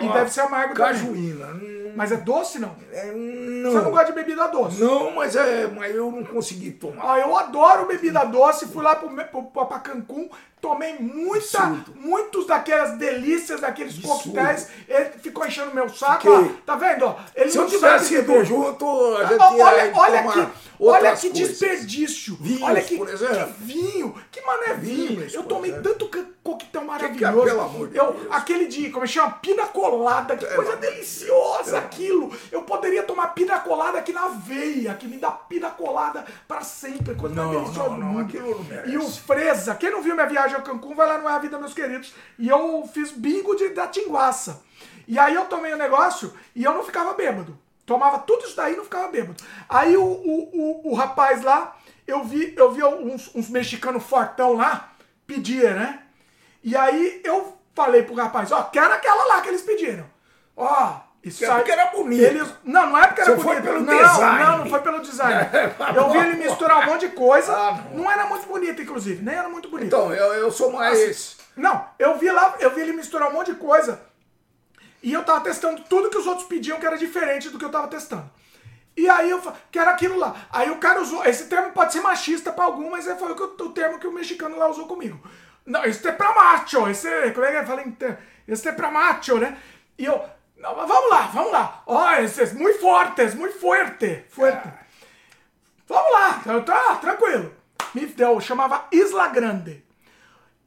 E 0.03 0.13
deve 0.13 0.29
ser 0.31 0.41
amargo 0.41 0.73
também. 0.73 0.91
Cajuína. 0.93 1.45
Hum, 1.47 1.93
Mas 1.95 2.11
é 2.11 2.17
doce, 2.17 2.59
não? 2.59 2.75
é, 2.93 3.05
Você 3.07 3.81
não 3.81 3.91
gosta 3.91 4.05
de 4.07 4.11
bebida 4.13 4.47
doce? 4.47 4.81
não, 4.81 5.11
mas 5.11 5.35
é, 5.35 5.67
mas 5.67 5.93
eu 5.95 6.11
não 6.11 6.23
consegui 6.23 6.71
tomar. 6.71 7.03
Ó, 7.05 7.17
eu 7.17 7.37
adoro 7.37 7.87
bebida 7.87 8.23
doce, 8.25 8.67
fui 8.67 8.83
lá 8.83 8.95
pro, 8.95 9.09
pra 9.43 9.79
Cancún, 9.79 10.29
tomei 10.61 10.95
muita, 10.99 11.57
Absurdo. 11.63 11.93
muitos 11.95 12.47
daquelas 12.47 12.97
delícias, 12.97 13.61
daqueles 13.61 13.95
Absurdo. 13.97 14.31
coquetéis. 14.33 14.67
Ele 14.87 15.09
ficou 15.21 15.45
enchendo 15.45 15.73
meu 15.73 15.87
saco, 15.89 16.27
ó. 16.29 16.43
Tá 16.65 16.75
vendo? 16.75 17.05
ó? 17.05 17.15
Ele 17.35 17.49
Se 17.49 17.57
eu 17.57 17.63
não 17.63 17.69
tivesse 17.69 18.15
sabe 18.15 18.31
ido 18.31 18.43
junto, 18.45 18.85
a 19.17 19.25
gente 19.25 19.41
Ó, 19.41 19.55
ia 19.55 19.65
Olha, 19.65 19.91
olha 19.95 20.23
que, 20.23 20.47
olha 20.79 21.15
que 21.15 21.29
coisas. 21.29 21.49
desperdício. 21.59 22.37
Vinhos, 22.41 22.61
olha 22.61 22.81
que, 22.81 22.97
por 22.97 23.09
exemplo. 23.09 23.35
que 23.53 23.63
vinho. 23.63 24.15
Que 24.31 24.41
mané 24.41 24.73
vinho. 24.75 25.07
Vinhos, 25.19 25.33
eu 25.33 25.43
tomei 25.43 25.71
exemplo. 25.71 25.89
tanto 25.93 26.09
coquetel 26.43 26.69
que 26.69 26.77
é, 26.77 26.81
maravilhoso. 26.81 27.43
pelo 27.45 27.61
amor 27.61 27.87
de 27.89 27.97
eu, 27.97 28.11
Deus? 28.13 28.27
aquele 28.31 28.65
de, 28.67 28.89
como 28.89 29.03
é 29.05 29.07
que 29.07 29.13
chama? 29.13 29.31
Pina 29.41 29.65
colada. 29.67 30.35
Que 30.35 30.45
coisa 30.45 30.75
deliciosa 30.75 31.77
aquilo. 31.77 32.31
Eu 32.51 32.63
poderia 32.63 33.03
tomar 33.03 33.27
pina 33.29 33.59
colada 33.59 33.99
aqui 33.99 34.11
na 34.11 34.27
veia, 34.29 34.93
que 34.95 35.07
me 35.07 35.17
dá 35.17 35.31
pina 35.31 35.69
colada 35.69 36.25
pra 36.47 36.61
sempre. 36.61 37.15
Coisa 37.15 37.35
mais 37.35 37.47
Não, 37.53 37.61
deliciosa 37.63 37.89
não, 37.89 38.13
não, 38.13 38.19
aquilo 38.19 38.49
não 38.57 38.63
merece. 38.63 38.89
E 38.91 38.97
o 38.97 39.09
Fresa, 39.09 39.75
quem 39.75 39.91
não 39.91 40.01
viu 40.01 40.15
minha 40.15 40.27
viagem 40.27 40.48
a 40.55 40.61
Cancún, 40.61 40.95
vai 40.95 41.07
lá 41.07 41.17
no 41.17 41.27
É 41.27 41.31
a 41.33 41.39
Vida, 41.39 41.57
meus 41.57 41.73
queridos. 41.73 42.13
E 42.37 42.47
eu 42.47 42.87
fiz 42.93 43.11
bingo 43.11 43.55
de, 43.55 43.69
da 43.69 43.87
tinguaça. 43.87 44.63
E 45.07 45.17
aí 45.17 45.33
eu 45.33 45.45
tomei 45.45 45.73
o 45.73 45.77
negócio 45.77 46.33
e 46.55 46.63
eu 46.63 46.73
não 46.73 46.83
ficava 46.83 47.13
bêbado. 47.13 47.57
Tomava 47.85 48.19
tudo 48.19 48.45
isso 48.45 48.55
daí 48.55 48.73
e 48.73 48.77
não 48.77 48.83
ficava 48.83 49.07
bêbado. 49.07 49.43
Aí 49.67 49.97
o, 49.97 50.03
o, 50.03 50.49
o, 50.53 50.91
o 50.91 50.93
rapaz 50.93 51.41
lá, 51.41 51.75
eu 52.05 52.23
vi, 52.23 52.53
eu 52.55 52.71
vi 52.71 52.83
uns, 52.83 53.33
uns 53.35 53.49
mexicanos 53.49 54.03
fortão 54.03 54.53
lá, 54.53 54.93
pedia, 55.25 55.73
né? 55.73 56.03
E 56.63 56.75
aí 56.75 57.21
eu 57.23 57.57
falei 57.73 58.03
pro 58.03 58.13
rapaz, 58.13 58.51
ó, 58.51 58.63
quero 58.63 58.93
aquela 58.93 59.25
lá 59.25 59.41
que 59.41 59.49
eles 59.49 59.61
pediram. 59.61 60.05
Ó, 60.55 60.99
isso 61.23 61.43
É 61.43 61.49
aí. 61.49 61.55
porque 61.55 61.71
era 61.71 61.85
bonito. 61.87 62.21
Eles, 62.23 62.47
não, 62.63 62.89
não 62.91 62.97
é 62.97 63.07
porque 63.07 63.21
era 63.21 63.31
Você 63.35 63.41
foi 63.41 63.55
bonito. 63.55 63.63
pelo 63.73 63.81
não, 63.85 63.97
design. 63.97 64.43
não, 64.43 64.57
não 64.59 64.69
foi 64.69 64.79
pelo 64.81 65.01
design. 65.01 65.49
Tá 65.77 65.91
eu 65.91 66.09
vi 66.11 66.17
ele 66.17 66.35
misturar 66.35 66.79
um 66.79 66.85
monte 66.91 67.07
de 67.07 67.15
coisa. 67.15 67.53
Ah, 67.53 67.71
não. 67.91 68.03
não. 68.03 68.11
era 68.11 68.25
muito 68.25 68.47
bonito, 68.47 68.81
inclusive. 68.81 69.23
Nem 69.23 69.35
era 69.35 69.49
muito 69.49 69.69
bonito. 69.69 69.87
Então, 69.87 70.13
eu, 70.13 70.33
eu 70.35 70.51
sou 70.51 70.71
mais. 70.71 71.37
Não, 71.55 71.85
eu 71.99 72.17
vi 72.17 72.29
lá, 72.31 72.55
eu 72.59 72.71
vi 72.73 72.81
ele 72.81 72.93
misturar 72.93 73.29
um 73.29 73.33
monte 73.33 73.51
de 73.53 73.57
coisa. 73.59 74.01
E 75.03 75.13
eu 75.13 75.23
tava 75.23 75.41
testando 75.41 75.81
tudo 75.89 76.09
que 76.09 76.17
os 76.17 76.27
outros 76.27 76.47
pediam 76.47 76.79
que 76.79 76.85
era 76.85 76.97
diferente 76.97 77.49
do 77.49 77.57
que 77.57 77.65
eu 77.65 77.69
tava 77.71 77.87
testando. 77.87 78.29
E 78.97 79.07
aí 79.09 79.29
eu 79.29 79.41
falei, 79.41 79.57
que 79.71 79.79
era 79.79 79.91
aquilo 79.91 80.17
lá. 80.17 80.35
Aí 80.51 80.69
o 80.69 80.77
cara 80.77 81.01
usou, 81.01 81.23
esse 81.25 81.45
termo 81.45 81.71
pode 81.71 81.93
ser 81.93 82.01
machista 82.01 82.51
pra 82.51 82.65
algum, 82.65 82.89
mas 82.91 83.05
foi 83.05 83.31
o, 83.31 83.35
o- 83.65 83.69
termo 83.71 83.97
que 83.97 84.07
o 84.07 84.11
mexicano 84.11 84.57
lá 84.57 84.67
usou 84.67 84.87
comigo. 84.87 85.21
Não, 85.65 85.85
esse 85.85 86.05
é 86.05 86.11
pra 86.11 86.33
macho, 86.35 86.89
esse, 86.89 87.07
como 87.31 87.45
é 87.45 87.51
que 87.51 87.57
eu 87.59 87.65
falei? 87.65 87.95
Esse 88.47 88.67
é 88.67 88.71
pra 88.73 88.91
macho, 88.91 89.37
né? 89.37 89.57
E 89.97 90.03
eu, 90.03 90.21
não, 90.59 90.75
mas 90.75 90.87
vamos 90.87 91.09
lá, 91.09 91.21
vamos 91.27 91.51
lá. 91.51 91.83
Ó, 91.87 92.13
esse 92.15 92.43
é 92.43 92.53
muito 92.53 92.79
forte, 92.79 93.21
é 93.21 93.31
muito 93.31 93.57
forte, 93.57 94.25
forte. 94.29 94.69
Vamos 95.87 96.11
lá, 96.11 96.41
eu 96.45 96.63
tá 96.65 96.95
tranquilo. 96.95 97.53
Me 97.95 98.05
deu, 98.05 98.39
chamava 98.41 98.85
Isla 98.91 99.29
Grande. 99.29 99.83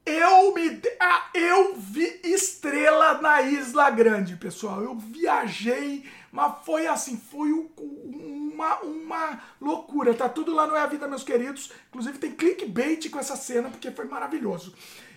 Eu 0.05 0.52
me 0.52 0.82
ah, 0.98 1.28
eu 1.32 1.74
vi 1.77 2.20
estrela 2.24 3.20
na 3.20 3.43
Isla 3.43 3.90
Grande, 3.90 4.35
pessoal. 4.35 4.82
Eu 4.82 4.97
viajei, 4.97 6.05
mas 6.32 6.55
foi 6.64 6.86
assim, 6.86 7.16
foi 7.16 7.52
uma, 7.52 8.78
uma 8.81 9.43
loucura. 9.60 10.14
Tá 10.14 10.28
tudo 10.28 10.55
lá 10.55 10.66
no 10.66 10.74
É 10.74 10.81
a 10.81 10.86
Vida, 10.86 11.06
meus 11.06 11.23
queridos. 11.23 11.70
Inclusive 11.89 12.19
tem 12.19 12.32
clickbait 12.32 13.10
com 13.10 13.19
essa 13.19 13.36
cena, 13.36 13.70
porque 13.70 13.93
foi 13.93 14.06
maravilhoso. 14.06 14.74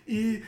E 0.07 0.43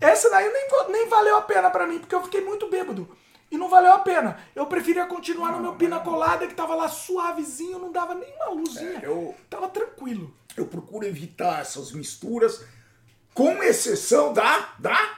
essa 0.00 0.30
daí 0.30 0.50
nem, 0.50 0.68
nem 0.88 1.08
valeu 1.08 1.36
a 1.36 1.42
pena 1.42 1.68
pra 1.68 1.86
mim, 1.86 1.98
porque 1.98 2.14
eu 2.14 2.22
fiquei 2.22 2.40
muito 2.40 2.70
bêbado. 2.70 3.14
E 3.52 3.58
não 3.58 3.68
valeu 3.68 3.92
a 3.92 3.98
pena. 3.98 4.38
Eu 4.56 4.64
preferia 4.66 5.04
continuar 5.06 5.52
no 5.52 5.60
meu 5.60 5.74
pina 5.74 6.00
colada, 6.00 6.46
que 6.46 6.54
tava 6.54 6.74
lá 6.74 6.88
suavezinho, 6.88 7.78
não 7.78 7.92
dava 7.92 8.14
nem 8.14 8.34
uma 8.36 8.48
luzinha. 8.48 8.98
É, 9.02 9.06
eu- 9.06 9.34
Tava 9.50 9.68
tranquilo. 9.68 10.34
Eu 10.56 10.66
procuro 10.66 11.06
evitar 11.06 11.60
essas 11.60 11.92
misturas, 11.92 12.64
com 13.34 13.62
exceção 13.62 14.32
da. 14.32 14.70
da. 14.78 15.16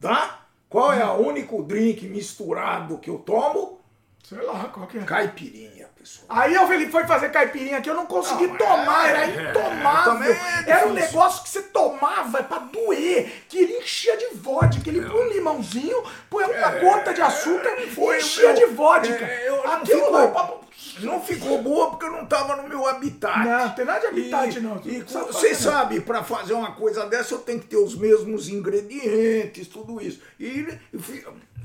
da. 0.00 0.40
Qual 0.68 0.92
é 0.92 1.04
o 1.04 1.26
único 1.26 1.62
drink 1.62 2.06
misturado 2.08 2.98
que 2.98 3.08
eu 3.08 3.18
tomo? 3.20 3.80
Sei 4.24 4.42
lá, 4.42 4.64
qual 4.64 4.86
que 4.88 4.98
é. 4.98 5.04
Caipirinha, 5.04 5.77
pessoal. 6.08 6.26
Aí 6.28 6.54
eu, 6.54 6.72
ele 6.72 6.90
foi 6.90 7.04
fazer 7.06 7.30
caipirinha 7.30 7.80
que 7.80 7.88
eu 7.90 7.94
não 7.94 8.06
consegui 8.06 8.46
Não, 8.46 8.56
tomar, 8.56 9.06
é, 9.06 9.10
era 9.10 9.24
é, 9.24 9.50
intomável. 9.50 10.32
é 10.32 10.70
era 10.70 10.86
um 10.88 10.92
negócio 10.92 11.42
que 11.42 11.48
você 11.50 11.62
tomava 11.62 12.42
pra 12.42 12.58
doer, 12.58 13.44
que 13.48 13.58
ele 13.58 13.78
enchia 13.78 14.16
de 14.16 14.34
vodka. 14.36 14.88
Ele 14.88 15.02
põe 15.02 15.26
um 15.26 15.28
limãozinho, 15.28 16.02
põe 16.30 16.44
uma 16.44 16.70
gota 16.72 17.12
de 17.14 17.20
açúcar 17.22 17.76
e 17.80 17.86
Foi, 17.90 18.18
enchia 18.18 18.50
eu- 18.50 18.54
de 18.54 18.64
vodka. 18.74 19.24
é, 19.24 19.48
eu- 19.48 19.56
não 19.64 19.72
Aquilo 19.74 20.18
é 20.18 20.26
ficou-. 20.26 20.68
Não 21.00 21.20
ficou 21.22 21.62
boa 21.62 21.90
porque 21.90 22.06
eu 22.06 22.10
não 22.12 22.24
estava 22.24 22.56
no 22.56 22.68
meu 22.68 22.86
habitat. 22.86 23.38
Não, 23.46 23.58
não 23.66 23.70
tem 23.70 23.84
nada 23.84 24.00
de 24.00 24.06
habitat, 24.06 24.56
E- 24.56 24.60
não. 24.60 24.80
E 24.84 24.98
Não 24.98 25.08
sabe 25.08 25.26
você 25.26 25.48
não. 25.50 25.54
sabe, 25.56 26.00
para 26.00 26.24
fazer 26.24 26.54
uma 26.54 26.72
coisa 26.72 27.06
dessa 27.06 27.34
eu 27.34 27.38
tenho 27.38 27.60
que 27.60 27.66
ter 27.66 27.76
os 27.76 27.94
mesmos 27.96 28.48
ingredientes, 28.48 29.68
tudo 29.68 30.00
isso. 30.00 30.20
E 30.40 30.66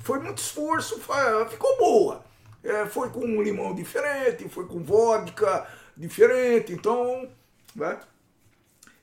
foi 0.03 0.20
muito 0.20 0.38
esforço, 0.40 1.02
ficou 1.49 1.78
boa. 1.78 2.24
É, 2.64 2.85
foi 2.85 3.10
com 3.10 3.19
um 3.19 3.41
limão 3.41 3.76
diferente, 3.76 4.48
foi 4.48 4.65
com 4.65 4.81
vodka 4.81 5.68
diferente, 5.98 6.72
então. 6.72 7.30
Né? 7.76 7.99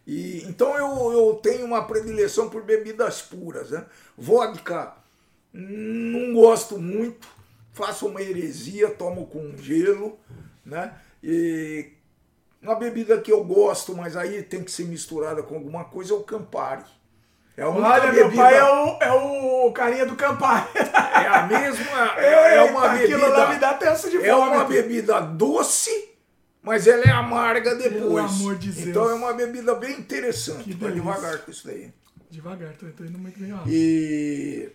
E, 0.07 0.45
então 0.45 0.77
eu, 0.77 1.13
eu 1.13 1.35
tenho 1.43 1.67
uma 1.67 1.85
predileção 1.87 2.49
por 2.49 2.63
bebidas 2.63 3.21
puras. 3.21 3.71
Né? 3.71 3.85
Vodka 4.17 4.95
não 5.53 6.33
gosto 6.33 6.79
muito, 6.79 7.29
faço 7.73 8.07
uma 8.07 8.23
heresia, 8.23 8.91
tomo 8.91 9.27
com 9.27 9.57
gelo, 9.57 10.19
né? 10.65 10.99
E 11.23 11.93
uma 12.63 12.75
bebida 12.75 13.21
que 13.21 13.33
eu 13.33 13.43
gosto, 13.45 13.95
mas 13.97 14.17
aí 14.17 14.43
tem 14.43 14.63
que 14.63 14.71
ser 14.71 14.85
misturada 14.85 15.43
com 15.43 15.57
alguma 15.57 15.85
coisa, 15.85 16.13
é 16.13 16.17
o 16.17 16.23
Campari. 16.23 16.85
É 17.57 17.67
única 17.67 17.89
Olha, 17.89 18.13
meu 18.13 18.25
bebida- 18.25 18.43
pai 18.43 18.57
é 18.57 18.65
o, 18.65 18.99
é 19.01 19.13
o 19.13 19.73
carinha 19.73 20.07
do 20.07 20.17
Campari. 20.17 20.67
É 20.77 21.27
a 21.27 21.43
mesma. 21.47 21.91
É, 22.17 22.57
é 22.57 22.63
uma 22.63 22.93
Aquilo 22.93 23.21
lá 23.29 23.41
me 23.49 23.59
bebida. 23.59 23.61
dá 23.61 23.73
de 24.09 24.27
É 24.27 24.35
uma 24.35 24.63
fome. 24.63 24.75
bebida 24.75 25.21
doce, 25.21 26.11
mas 26.63 26.87
ela 26.87 27.05
é 27.05 27.11
amarga 27.11 27.75
depois. 27.75 28.01
Pelo 28.03 28.19
amor 28.19 28.55
de 28.57 28.71
Deus. 28.73 28.87
Então 28.89 29.11
é 29.11 29.15
uma 29.15 29.33
bebida 29.33 29.75
bem 29.75 29.93
interessante. 29.99 30.73
Vai 30.75 30.93
devagar 30.93 31.39
com 31.39 31.51
isso 31.51 31.67
daí. 31.67 31.93
Devagar, 32.31 32.73
tô, 32.77 32.87
tô 32.97 33.05
indo 33.05 33.19
muito 33.19 33.39
bem 33.39 33.51
rápido. 33.51 33.71
E... 33.73 34.71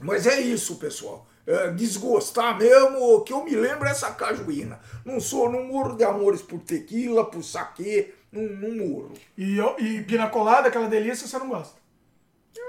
Mas 0.00 0.26
é 0.26 0.40
isso, 0.40 0.76
pessoal. 0.76 1.26
É, 1.46 1.70
desgostar 1.70 2.56
mesmo, 2.58 2.98
o 3.16 3.22
que 3.22 3.32
eu 3.32 3.42
me 3.44 3.54
lembro 3.56 3.88
é 3.88 3.90
essa 3.90 4.10
cajuína. 4.12 4.78
Não 5.04 5.18
sou, 5.18 5.50
não 5.50 5.64
morro 5.64 5.96
de 5.96 6.04
amores 6.04 6.42
por 6.42 6.60
tequila, 6.60 7.24
por 7.28 7.42
saquê, 7.42 8.14
não, 8.32 8.42
não 8.42 8.76
morro. 8.86 9.12
E, 9.36 9.58
e 9.78 10.02
pina 10.02 10.28
colada, 10.28 10.68
aquela 10.68 10.88
delícia, 10.88 11.26
você 11.26 11.38
não 11.38 11.48
gosta. 11.48 11.78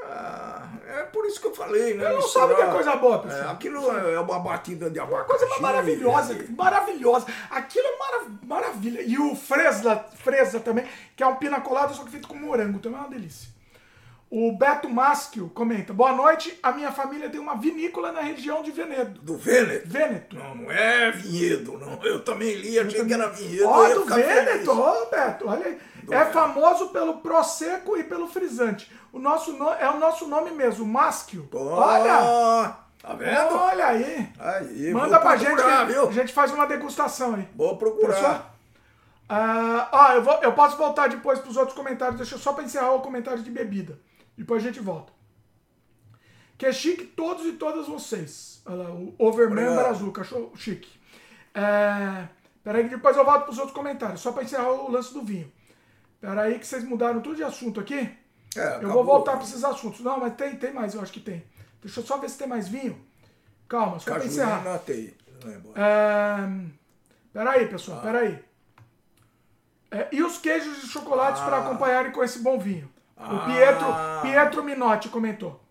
Ah, 0.06 0.68
é 0.88 1.04
por 1.04 1.26
isso 1.26 1.40
que 1.42 1.48
eu 1.48 1.54
falei, 1.56 1.96
né? 1.96 2.06
Eu 2.06 2.16
não 2.16 2.22
sabe 2.22 2.56
que 2.56 2.62
é 2.62 2.68
coisa 2.72 2.96
boa, 2.98 3.20
pessoal. 3.20 3.44
É, 3.50 3.52
aquilo 3.52 3.90
é 3.92 4.20
uma 4.20 4.40
batida 4.40 4.90
de 4.90 5.00
abacaxi. 5.00 5.46
Coisa 5.46 5.62
maravilhosa, 5.62 6.38
maravilhosa. 6.56 7.26
Aquilo 7.50 7.86
é 7.88 7.98
mara- 7.98 8.26
maravilha. 8.44 9.02
E 9.02 9.18
o 9.18 9.36
fresa, 9.36 9.96
fresa 10.16 10.60
também, 10.60 10.86
que 11.16 11.24
é 11.24 11.28
um 11.28 11.36
pina 11.36 11.62
colada, 11.62 11.94
só 11.94 12.04
que 12.04 12.12
feito 12.12 12.28
com 12.28 12.36
morango, 12.36 12.80
também 12.80 12.98
é 13.00 13.02
uma 13.02 13.10
delícia. 13.10 13.50
O 14.34 14.53
Beto 14.58 14.90
Maschio 14.90 15.49
comenta: 15.53 15.91
Boa 15.94 16.14
noite, 16.14 16.58
a 16.64 16.72
minha 16.72 16.90
família 16.90 17.30
tem 17.30 17.38
uma 17.40 17.56
vinícola 17.56 18.14
na 18.14 18.22
região 18.22 18.64
de 18.64 18.72
Venedo. 18.72 19.20
Do 19.22 19.36
Vêneto? 19.38 19.90
Vêneto. 19.90 20.36
Não, 20.38 20.56
não 20.56 20.72
é 20.72 21.12
vinhedo, 21.12 21.78
não. 21.78 22.02
Eu 22.02 22.24
também 22.24 22.56
li, 22.56 22.80
achei 22.80 23.03
que 23.03 23.14
era 23.14 23.28
vinhedo. 23.28 23.68
Ó, 23.68 23.90
do. 23.94 24.06
Vêneto, 24.06 24.72
ó, 24.72 25.06
Beto, 25.08 25.49
olha 25.49 25.66
aí. 25.66 25.78
é 26.10 26.26
famoso 26.28 26.90
pelo 26.91 27.18
Prosecco 27.18 27.98
e 27.98 28.06
pelo 28.06 28.26
frisante. 28.26 28.90
O 29.12 29.20
nosso 29.20 29.52
no- 29.52 29.70
é 29.74 29.90
o 29.90 29.99
nosso 29.99 30.26
nome 30.28 30.52
mesmo, 30.52 30.86
Maschio. 30.86 31.49
Olha! 31.53 32.78
Tá 33.02 33.14
vendo? 33.16 33.53
Olha 33.56 33.86
aí. 33.88 34.30
Aí, 34.40 34.94
Manda 34.94 35.20
pra 35.20 35.36
gente 35.36 35.52
procurar, 35.56 35.88
que 35.88 35.91
viu? 35.91 36.08
a 36.08 36.12
gente 36.14 36.32
faz 36.32 36.52
uma 36.53 36.66
degustação 36.68 37.36
aí. 37.36 37.49
Vou 37.53 37.76
procurar. 37.76 38.14
Pessoal? 38.14 38.52
Ah, 39.28 39.90
ó, 39.91 40.12
eu, 40.14 40.24
vou, 40.24 40.34
eu 40.41 40.53
posso 40.53 40.78
voltar 40.78 41.10
depois 41.10 41.40
pros 41.40 41.58
outros 41.58 41.76
comentários. 41.76 42.18
Deixa 42.18 42.36
eu 42.36 42.40
só 42.40 42.53
pra 42.53 42.64
encerrar 42.64 42.91
o 42.91 43.02
comentário 43.02 43.41
de 43.41 43.49
bebida. 43.49 43.99
Depois 44.38 44.64
a 44.64 44.68
gente 44.68 44.80
volta. 44.80 45.12
Que 46.58 46.66
é 46.68 46.72
chique 46.72 47.06
todos 47.06 47.45
e 47.45 47.53
todas 47.53 47.88
vocês. 47.88 48.62
Olha 48.66 48.84
lá, 48.84 48.91
o 48.91 49.16
Obrigado. 49.18 49.80
azul, 49.88 50.12
cachorro 50.12 50.52
chique. 50.56 50.90
É, 51.53 52.28
peraí 52.64 52.84
que 52.84 52.90
depois 52.95 53.18
eu 53.18 53.26
volto 53.26 53.45
pros 53.45 53.58
outros 53.58 53.76
comentários. 53.76 54.22
Só 54.22 54.32
pra 54.32 54.44
encerrar 54.44 54.72
o 54.72 54.91
lance 54.91 55.14
do 55.14 55.24
vinho. 55.24 55.52
Peraí 56.20 56.60
que 56.60 56.68
vocês 56.68 56.84
mudaram 56.84 57.20
tudo 57.22 57.36
de 57.36 57.44
assunto 57.44 57.80
aqui. 57.80 57.98
É, 58.56 58.60
Eu 58.60 58.68
acabou. 58.76 58.91
vou 58.94 59.03
voltar 59.06 59.34
para 59.34 59.44
esses 59.44 59.64
assuntos. 59.64 60.02
Não, 60.02 60.20
mas 60.20 60.36
tem, 60.36 60.56
tem 60.56 60.72
mais, 60.74 60.94
eu 60.94 61.02
acho 61.02 61.12
que 61.12 61.20
tem. 61.20 61.44
Deixa 61.82 61.99
eu 61.99 62.06
só 62.06 62.18
ver 62.18 62.30
se 62.30 62.38
tem 62.38 62.48
mais 62.48 62.68
vinho. 62.68 63.03
Calma, 63.68 63.98
só 63.99 64.12
para 64.14 64.26
encerrar. 64.26 64.64
Não 65.44 65.52
é 65.52 65.58
bom. 65.58 65.74
É... 65.76 66.82
Peraí, 67.34 67.68
pessoal, 67.68 68.02
peraí. 68.02 68.44
É, 69.90 70.10
e 70.12 70.22
os 70.22 70.38
queijos 70.38 70.82
de 70.82 70.88
chocolates 70.88 71.41
para 71.41 71.58
acompanharem 71.60 72.12
com 72.12 72.24
esse 72.24 72.40
bom 72.40 72.60
vinho? 72.60 72.91
O 73.22 73.35
Ah. 73.35 73.45
Pietro, 73.45 73.88
Pietro 74.22 74.64
Minotti 74.64 75.10
comentou. 75.10 75.61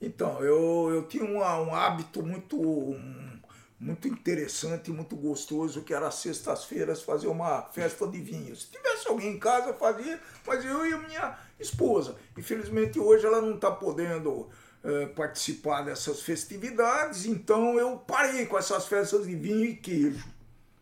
Então, 0.00 0.42
eu, 0.42 0.90
eu 0.94 1.02
tinha 1.08 1.24
um, 1.24 1.38
um 1.38 1.74
hábito 1.74 2.22
muito, 2.22 2.56
um, 2.60 3.38
muito 3.78 4.08
interessante, 4.08 4.90
muito 4.90 5.14
gostoso, 5.16 5.82
que 5.82 5.92
era 5.92 6.08
às 6.08 6.14
sextas-feiras 6.16 7.02
fazer 7.02 7.26
uma 7.28 7.62
festa 7.72 8.06
de 8.06 8.18
vinho. 8.18 8.54
Se 8.56 8.68
tivesse 8.70 9.08
alguém 9.08 9.32
em 9.32 9.38
casa, 9.38 9.74
fazia, 9.74 10.18
mas 10.46 10.64
eu 10.64 10.86
e 10.86 10.92
a 10.92 10.98
minha 10.98 11.38
esposa. 11.58 12.16
Infelizmente, 12.36 12.98
hoje 12.98 13.26
ela 13.26 13.40
não 13.42 13.54
está 13.56 13.70
podendo 13.70 14.48
eh, 14.82 15.06
participar 15.14 15.82
dessas 15.82 16.22
festividades, 16.22 17.26
então 17.26 17.78
eu 17.78 17.98
parei 17.98 18.46
com 18.46 18.56
essas 18.56 18.86
festas 18.86 19.26
de 19.26 19.34
vinho 19.34 19.64
e 19.66 19.74
queijo. 19.76 20.24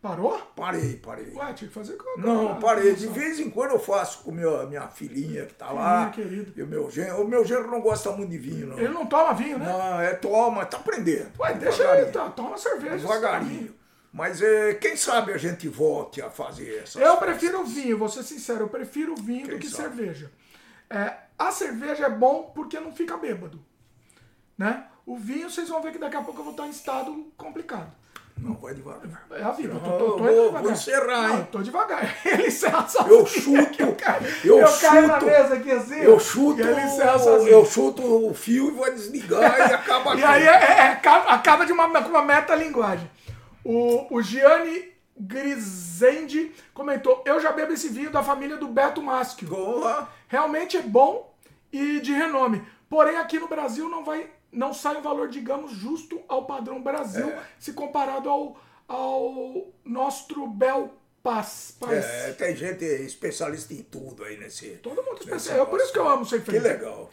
Parou? 0.01 0.37
Parei, 0.55 0.95
parei. 0.95 1.33
Ué, 1.35 1.53
tinha 1.53 1.67
que 1.67 1.73
fazer 1.73 1.97
com 1.97 2.21
Não, 2.21 2.57
parei. 2.59 2.95
De 2.95 3.07
vez 3.07 3.37
em 3.37 3.49
quando 3.49 3.71
eu 3.71 3.79
faço 3.79 4.23
com 4.23 4.31
minha, 4.31 4.65
minha 4.65 4.87
filhinha 4.87 5.45
que 5.45 5.53
tá 5.53 5.71
lá. 5.73 6.09
Filhinha 6.11 6.29
querida. 6.29 6.53
E 6.55 6.63
o 6.63 6.67
meu 6.67 6.89
genro. 6.89 7.21
O 7.23 7.27
meu 7.27 7.43
genro 7.43 7.69
não 7.69 7.81
gosta 7.81 8.09
muito 8.13 8.29
de 8.29 8.37
vinho, 8.37 8.67
não. 8.67 8.79
Ele 8.79 8.93
não 8.93 9.05
toma 9.05 9.33
vinho, 9.33 9.59
né? 9.59 9.65
Não, 9.65 9.99
é 9.99 10.13
toma, 10.13 10.65
tá 10.65 10.77
aprendendo. 10.77 11.31
Ué, 11.39 11.53
deixa 11.55 11.83
ele, 11.97 12.11
tá, 12.11 12.29
toma 12.29 12.57
cerveja. 12.57 12.95
Devagarinho. 12.97 13.75
Mas 14.11 14.41
é, 14.41 14.73
quem 14.75 14.95
sabe 14.95 15.33
a 15.33 15.37
gente 15.37 15.67
volte 15.67 16.21
a 16.21 16.29
fazer 16.31 16.77
essas 16.77 16.95
Eu 16.95 17.01
festas. 17.11 17.19
prefiro 17.19 17.63
vinho, 17.65 17.97
vou 17.97 18.09
ser 18.09 18.23
sincero, 18.23 18.61
eu 18.61 18.69
prefiro 18.69 19.15
vinho 19.15 19.43
do 19.43 19.49
Quem 19.49 19.59
que 19.59 19.67
sabe? 19.69 19.95
cerveja. 19.97 20.31
É, 20.89 21.13
a 21.37 21.51
cerveja 21.51 22.05
é 22.05 22.09
bom 22.09 22.51
porque 22.55 22.79
não 22.79 22.91
fica 22.91 23.17
bêbado. 23.17 23.63
Né? 24.57 24.85
O 25.05 25.15
vinho, 25.17 25.49
vocês 25.49 25.69
vão 25.69 25.81
ver 25.81 25.91
que 25.91 25.99
daqui 25.99 26.15
a 26.15 26.21
pouco 26.21 26.39
eu 26.39 26.43
vou 26.43 26.51
estar 26.53 26.65
em 26.67 26.71
estado 26.71 27.31
complicado. 27.37 27.91
Não, 28.41 28.53
vai 28.55 28.73
devagar. 28.73 29.25
É 29.31 29.51
vida, 29.51 29.73
eu 29.73 29.79
tô, 29.79 29.89
Não, 29.89 29.97
tô, 29.97 30.05
tô 30.11 30.17
vou- 30.17 30.27
devagar. 30.33 30.61
vou 30.63 30.71
encerrar, 30.71 31.21
Não, 31.27 31.29
hein? 31.31 31.39
eu 31.39 31.45
tô 31.47 31.61
devagar. 31.61 32.15
Ele 32.25 32.47
encerra 32.47 32.87
sozinho. 32.87 33.15
Eu 33.15 33.25
chuto, 33.25 33.81
Eu 33.83 33.95
caio, 33.95 34.25
eu 34.45 34.59
eu 34.59 34.77
caio 34.79 35.07
na 35.07 35.13
chuto, 35.19 35.25
mesa 35.25 35.53
aqui 35.55 35.71
assim. 35.71 35.99
Eu 35.99 36.19
chuto, 36.19 36.61
ele 36.61 36.81
encerra 36.81 37.19
sozinho. 37.19 37.51
eu 37.51 37.65
chuto 37.65 38.01
o 38.29 38.33
fio 38.33 38.67
e 38.69 38.71
vou 38.71 38.91
desligar 38.91 39.59
e 39.59 39.73
acaba 39.73 40.15
E 40.15 40.23
aí 40.23 40.43
é, 40.43 40.47
é- 40.47 40.77
é- 40.77 40.87
acaba, 40.91 41.29
acaba 41.31 41.65
de 41.65 41.71
uma, 41.73 41.87
com 42.01 42.09
uma 42.09 42.21
meta-linguagem. 42.23 43.09
O, 43.63 44.07
o 44.15 44.21
Gianni 44.21 44.89
Grisende 45.19 46.51
comentou: 46.73 47.21
Eu 47.25 47.39
já 47.39 47.51
bebo 47.51 47.73
esse 47.73 47.89
vinho 47.89 48.09
da 48.09 48.23
família 48.23 48.57
do 48.57 48.67
Beto 48.67 49.01
Maschio. 49.01 49.47
Boa. 49.47 50.07
Realmente 50.27 50.77
é 50.77 50.81
bom 50.81 51.33
e 51.71 51.99
de 51.99 52.13
renome. 52.13 52.63
Porém, 52.89 53.17
aqui 53.17 53.37
no 53.37 53.47
Brasil 53.47 53.87
não 53.89 54.03
vai. 54.03 54.27
Não 54.51 54.73
sai 54.73 54.97
um 54.97 55.01
valor, 55.01 55.27
digamos, 55.29 55.71
justo 55.71 56.21
ao 56.27 56.45
padrão 56.45 56.81
Brasil, 56.81 57.29
É. 57.29 57.43
se 57.59 57.73
comparado 57.73 58.29
ao, 58.29 58.57
ao 58.87 59.67
nosso 59.85 60.47
Bel 60.47 60.93
Paz. 61.21 61.75
Paz. 61.79 62.05
É, 62.05 62.31
tem 62.33 62.55
gente 62.55 62.83
especialista 62.85 63.73
em 63.73 63.83
tudo 63.83 64.23
aí 64.23 64.37
nesse. 64.37 64.69
Todo 64.77 64.95
mundo 65.03 65.11
nesse 65.19 65.23
especial. 65.25 65.61
É 65.61 65.65
por 65.69 65.79
isso 65.79 65.91
que 65.93 65.99
eu 65.99 66.07
amo 66.07 66.25
sem 66.25 66.39
Que 66.39 66.45
freio. 66.45 66.63
legal. 66.63 67.09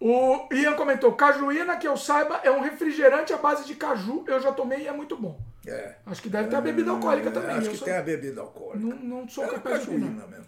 O 0.00 0.48
Ian 0.52 0.74
comentou: 0.74 1.12
cajuína, 1.12 1.76
que 1.76 1.86
eu 1.88 1.96
saiba, 1.96 2.40
é 2.42 2.50
um 2.50 2.60
refrigerante 2.60 3.32
à 3.32 3.36
base 3.38 3.64
de 3.64 3.74
caju. 3.76 4.24
Eu 4.26 4.40
já 4.40 4.52
tomei 4.52 4.80
e 4.82 4.88
é 4.88 4.92
muito 4.92 5.16
bom. 5.16 5.38
É. 5.66 5.94
Acho 6.04 6.20
que 6.20 6.28
deve 6.28 6.48
ter 6.50 6.56
a 6.56 6.60
bebida 6.60 6.90
alcoólica 6.90 7.28
É, 7.28 7.32
também. 7.32 7.56
Acho 7.56 7.68
eu 7.68 7.72
que 7.72 7.78
só- 7.78 7.84
tem 7.86 7.94
a 7.96 8.02
bebida 8.02 8.40
alcoólica. 8.42 8.84
não, 8.86 9.20
não 9.20 9.28
sou 9.28 9.44
É 9.44 9.48
capaz 9.48 9.80
de 9.80 9.86
cajuína 9.86 10.26
mesmo. 10.26 10.46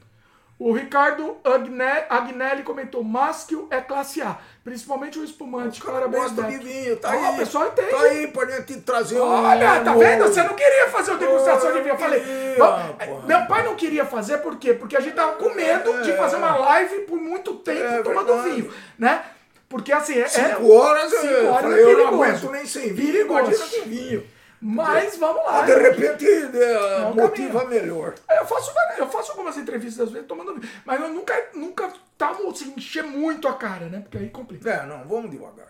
O 0.59 0.73
Ricardo 0.73 1.37
Agne- 1.45 2.05
Agnelli 2.09 2.63
comentou: 2.63 3.05
Maschio 3.05 3.67
é 3.71 3.79
classe 3.79 4.23
A, 4.23 4.39
principalmente 4.65 5.19
o 5.19 5.25
espumante. 5.25 5.83
Parabéns, 5.83 6.33
Gosta 6.33 6.45
de 6.45 6.57
vinho, 6.59 6.97
tá 6.97 7.11
Ah, 7.11 7.13
aí. 7.13 7.35
O 7.35 7.37
pessoal 7.37 7.67
entende. 7.69 7.91
Tá 7.91 8.01
aí 8.01 8.27
pra 8.29 8.47
gente 8.47 8.81
trazer 8.81 9.21
um. 9.21 9.27
Olha, 9.27 9.81
tá 9.85 9.93
um- 9.93 9.99
vendo? 9.99 10.25
Você 10.25 10.43
não 10.43 10.55
queria 10.55 10.89
fazer 10.89 11.13
o 11.13 11.19
degustação 11.19 11.73
de 11.73 11.81
vinho. 11.81 11.93
Eu 11.95 11.99
falei, 11.99 12.21
queria, 12.21 13.27
meu 13.27 13.47
pai 13.47 13.65
não 13.65 13.75
queria 13.77 14.07
fazer, 14.07 14.39
por 14.39 14.57
quê? 14.57 14.73
Porque 14.73 14.97
a 14.97 15.01
gente 15.01 15.15
tava 15.15 15.33
com 15.33 15.55
medo 15.55 16.03
de 16.03 16.13
fazer 16.17 16.37
uma 16.37 16.57
live 16.57 17.01
por 17.01 17.21
muito 17.21 17.55
tempo 17.57 17.81
É 17.83 18.03
tomando 18.03 18.27
verdade. 18.27 18.51
vinho, 18.63 18.73
né? 18.99 19.25
Porque 19.69 19.93
assim, 19.93 20.19
é. 20.19 20.27
Cinco 20.29 20.73
horas, 20.73 21.11
cinco 21.11 21.27
eu, 21.27 21.49
horas 21.51 21.63
falei, 21.63 21.81
é 21.81 21.93
eu 21.93 21.99
não 21.99 22.07
aguento 22.09 22.51
nem 22.51 22.65
sem 22.65 22.95
vinho, 22.95 23.13
Perigoso. 23.27 23.81
com 23.83 23.89
vinho. 23.91 24.27
Mas 24.61 25.17
vamos 25.19 25.45
lá. 25.45 25.61
Ah, 25.61 25.67
de 25.67 25.75
repente 25.75 26.25
é, 26.27 26.73
É 27.03 27.13
motiva 27.15 27.61
caminho. 27.61 27.69
melhor. 27.83 28.15
Eu 28.31 28.47
faço, 28.47 28.73
eu 28.99 29.09
faço 29.09 29.33
algumas 29.33 29.57
entrevistas 29.59 30.07
às 30.09 30.13
vezes 30.13 30.27
tomando 30.27 30.61
mas 30.85 31.01
eu 31.01 31.09
nunca, 31.11 31.35
nunca 31.55 31.93
tava 32.17 32.49
assim, 32.51 32.73
encher 32.77 33.03
muito 33.05 33.47
a 33.47 33.53
cara, 33.55 33.87
né? 33.89 34.01
Porque 34.01 34.19
aí 34.19 34.31
complica. 34.31 34.71
É, 34.71 34.87
não, 34.87 35.05
vamos 35.05 35.31
devagar. 35.31 35.69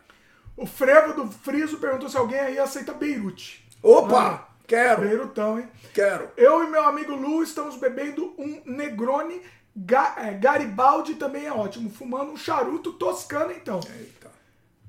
O 0.57 0.67
Frevo 0.67 1.13
do 1.13 1.31
Friso 1.31 1.79
perguntou 1.79 2.09
se 2.09 2.17
alguém 2.17 2.39
aí 2.39 2.59
aceita 2.59 2.93
Beirute. 2.95 3.67
Opa, 3.83 4.49
quero, 4.67 5.03
Beirutão, 5.03 5.59
hein? 5.59 5.69
quero. 5.93 6.31
Eu 6.37 6.65
e 6.65 6.71
meu 6.71 6.83
amigo 6.85 7.15
Lu 7.15 7.43
estamos 7.43 7.77
bebendo 7.77 8.35
um 8.39 8.63
Negroni 8.65 9.43
Ga- 9.77 10.15
é, 10.17 10.33
Garibaldi 10.33 11.17
também 11.17 11.45
é 11.47 11.53
ótimo, 11.53 11.91
fumando 11.91 12.33
um 12.33 12.37
charuto 12.37 12.95
toscano 12.95 13.53
então. 13.53 13.81
Eita. 13.99 14.16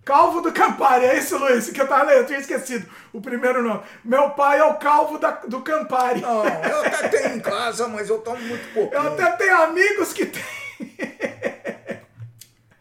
Calvo 0.07 0.39
do 0.39 0.53
Campari, 0.53 1.03
é 1.03 1.17
isso, 1.17 1.37
Luiz, 1.37 1.69
que 1.69 1.81
eu 1.81 1.85
tava 1.87 2.03
lendo, 2.03 2.19
eu 2.19 2.25
tinha 2.25 2.39
esquecido 2.39 2.87
o 3.11 3.19
primeiro 3.19 3.61
nome. 3.61 3.81
Meu 4.05 4.29
pai 4.29 4.57
é 4.57 4.63
o 4.63 4.75
Calvo 4.75 5.17
da- 5.17 5.41
do 5.45 5.59
Campari. 5.61 6.21
Não, 6.21 6.45
eu 6.47 6.79
até 6.85 7.09
tenho 7.09 7.35
em 7.35 7.39
casa, 7.41 7.89
mas 7.89 8.07
eu 8.09 8.19
tomo 8.19 8.39
muito 8.39 8.73
pouquinho. 8.73 8.93
Eu 9.01 9.07
até 9.13 9.31
tenho 9.33 9.61
amigos 9.63 10.13
que 10.13 10.25
tem. 10.25 10.43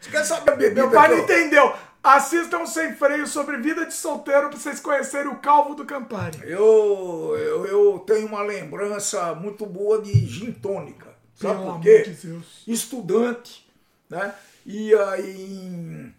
Você 0.01 0.11
quer 0.11 0.25
saber 0.25 0.57
bebida 0.57 0.83
Meu 0.83 0.91
pai 0.93 1.09
não 1.09 1.19
entendeu. 1.19 1.75
Assistam 2.03 2.65
sem 2.65 2.95
freio 2.95 3.27
sobre 3.27 3.57
vida 3.57 3.85
de 3.85 3.93
solteiro 3.93 4.49
pra 4.49 4.57
vocês 4.57 4.79
conhecerem 4.79 5.27
o 5.27 5.37
Calvo 5.41 5.75
do 5.75 5.85
Campari. 5.85 6.39
Eu, 6.45 7.35
eu, 7.37 7.67
eu 7.67 7.99
tenho 8.07 8.29
uma 8.29 8.43
lembrança 8.43 9.35
muito 9.35 9.67
boa 9.67 10.01
de 10.01 10.13
gin 10.27 10.53
tônica. 10.53 11.07
Sabe 11.35 11.55
Pelo 11.55 11.65
por 11.65 11.71
amor 11.71 11.83
quê? 11.83 12.03
de 12.05 12.29
Deus. 12.29 12.63
Estudante, 12.69 13.69
né? 14.09 14.33
Ia 14.65 15.21
em, 15.21 16.15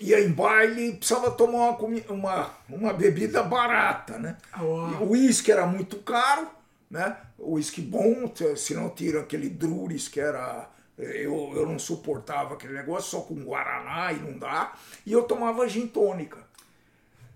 ia 0.00 0.20
em 0.20 0.30
baile, 0.30 0.94
precisava 0.94 1.30
tomar 1.30 1.70
uma, 1.70 2.00
uma, 2.08 2.50
uma 2.68 2.92
bebida 2.92 3.42
barata, 3.42 4.18
né? 4.18 4.36
E 4.56 5.02
O 5.02 5.10
uísque 5.10 5.50
era 5.52 5.66
muito 5.66 5.96
caro, 5.98 6.48
né? 6.90 7.16
O 7.38 7.54
uísque 7.54 7.80
bom, 7.80 8.30
se 8.56 8.74
não 8.74 8.90
tira 8.90 9.20
aquele 9.20 9.48
Druris 9.48 10.08
que 10.08 10.20
era 10.20 10.68
Eu, 10.98 11.52
eu 11.54 11.64
não 11.66 11.78
suportava 11.78 12.54
aquele 12.54 12.72
negócio 12.74 13.10
só 13.10 13.20
com 13.20 13.34
Guaraná 13.44 14.12
e 14.12 14.16
não 14.18 14.36
dá. 14.38 14.72
E 15.06 15.12
eu 15.12 15.22
tomava 15.22 15.68
gin 15.68 15.86
tônica. 15.86 16.38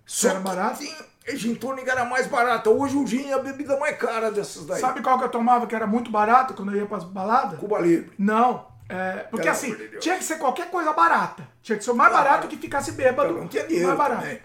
Só 0.04 0.30
Era 0.30 0.38
que 0.38 0.44
barato? 0.44 0.78
tinha- 0.80 1.36
gin 1.36 1.54
tônica 1.54 1.90
era 1.92 2.04
mais 2.04 2.26
barata. 2.26 2.68
Hoje 2.70 2.96
o 2.96 3.06
gin 3.06 3.28
é 3.28 3.34
a 3.34 3.38
bebida 3.38 3.78
mais 3.78 3.96
cara 3.96 4.32
dessas 4.32 4.66
daí. 4.66 4.80
Sabe 4.80 5.00
qual 5.00 5.16
que 5.18 5.24
eu 5.24 5.28
tomava 5.28 5.66
que 5.68 5.74
era 5.76 5.86
muito 5.86 6.10
barato 6.10 6.54
quando 6.54 6.72
eu 6.72 6.78
ia 6.78 6.86
pras 6.86 7.04
baladas? 7.04 7.58
Cuba 7.60 7.78
Libre. 7.78 8.10
Não. 8.18 8.66
É, 8.92 9.12
porque 9.30 9.42
Pelo 9.44 9.50
assim, 9.52 9.74
de 9.74 9.98
tinha 9.98 10.16
que 10.18 10.24
ser 10.24 10.38
qualquer 10.38 10.70
coisa 10.70 10.92
barata. 10.92 11.46
Tinha 11.62 11.78
que 11.78 11.84
ser 11.84 11.90
o 11.92 11.94
mais 11.94 12.10
Claro. 12.10 12.24
barato 12.28 12.48
que 12.48 12.56
ficasse 12.56 12.92
bêbado. 12.92 13.30
Eu 13.30 13.38
não 13.40 13.48
tinha 13.48 13.66
dinheiro 13.66 13.88
mais 13.88 13.98
barato. 13.98 14.22
também. 14.22 14.40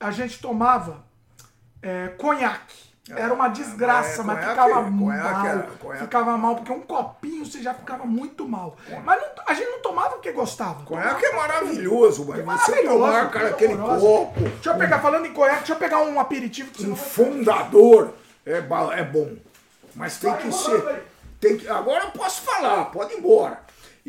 A 0.00 0.10
gente 0.10 0.40
tomava 0.40 1.04
é, 1.82 2.08
conhaque. 2.18 2.88
Era 3.10 3.32
uma 3.32 3.46
Ah, 3.46 3.48
desgraça, 3.48 4.22
mas 4.22 4.36
mas 4.36 4.44
conhaque- 4.44 4.50
ficava 4.50 4.74
conhaque 4.90 4.90
mal. 4.92 5.66
conhaque- 5.78 6.04
Ficava 6.04 6.36
mal, 6.36 6.56
porque 6.56 6.72
um 6.72 6.80
copinho 6.82 7.46
você 7.46 7.62
já 7.62 7.72
ficava 7.72 8.04
muito 8.04 8.46
mal. 8.46 8.76
Mas 9.02 9.18
não- 9.22 9.28
a 9.46 9.54
gente 9.54 9.70
não 9.70 9.80
tomava 9.80 10.10
porque 10.10 10.30
gostava. 10.32 10.84
Conhaque 10.84 11.24
é 11.24 11.32
maravilhoso, 11.34 12.26
mas 12.26 12.36
você 12.40 12.44
Maravilhoso, 12.44 12.98
tomar, 12.98 13.12
cara, 13.30 13.30
coisa 13.30 13.48
aquele 13.54 13.76
copo, 13.78 14.40
Deixa 14.40 14.70
eu 14.70 14.76
pegar, 14.76 14.98
falando 14.98 15.24
em 15.24 15.32
conhaque, 15.32 15.58
deixa 15.60 15.72
eu 15.72 15.76
pegar 15.78 15.98
um 16.02 16.20
aperitivo 16.20 16.70
que 16.70 16.82
você 16.82 16.90
um 16.90 16.96
fundador, 16.96 18.12
é, 18.44 18.58
é 18.58 19.04
bom. 19.04 19.36
Mas 19.94 20.18
tem 20.18 20.30
Vai 20.30 20.42
que 20.42 20.52
ser. 20.52 21.04
Tem 21.40 21.56
que, 21.56 21.66
agora 21.68 22.04
eu 22.04 22.10
posso 22.10 22.42
falar, 22.42 22.86
pode 22.86 23.14
ir 23.14 23.18
embora. 23.18 23.60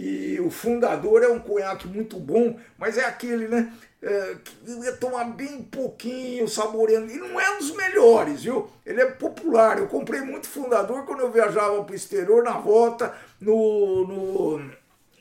E 0.01 0.39
o 0.39 0.49
fundador 0.49 1.23
é 1.23 1.27
um 1.27 1.39
conhaque 1.39 1.85
muito 1.87 2.17
bom, 2.17 2.57
mas 2.77 2.97
é 2.97 3.03
aquele, 3.03 3.49
né? 3.49 3.73
é, 4.01 4.35
que 4.45 4.71
ia 4.71 4.93
tomar 4.93 5.25
bem 5.25 5.61
pouquinho, 5.61 6.47
saboreando. 6.47 7.11
E 7.11 7.17
não 7.17 7.37
é 7.37 7.51
um 7.55 7.57
dos 7.57 7.75
melhores, 7.75 8.43
viu? 8.43 8.69
Ele 8.85 9.01
é 9.01 9.05
popular. 9.05 9.77
Eu 9.77 9.87
comprei 9.87 10.21
muito 10.21 10.47
fundador 10.47 11.05
quando 11.05 11.19
eu 11.19 11.31
viajava 11.31 11.83
para 11.83 11.91
o 11.91 11.95
exterior, 11.95 12.41
na 12.43 12.57
volta, 12.57 13.13
no, 13.41 14.07
no, 14.07 14.71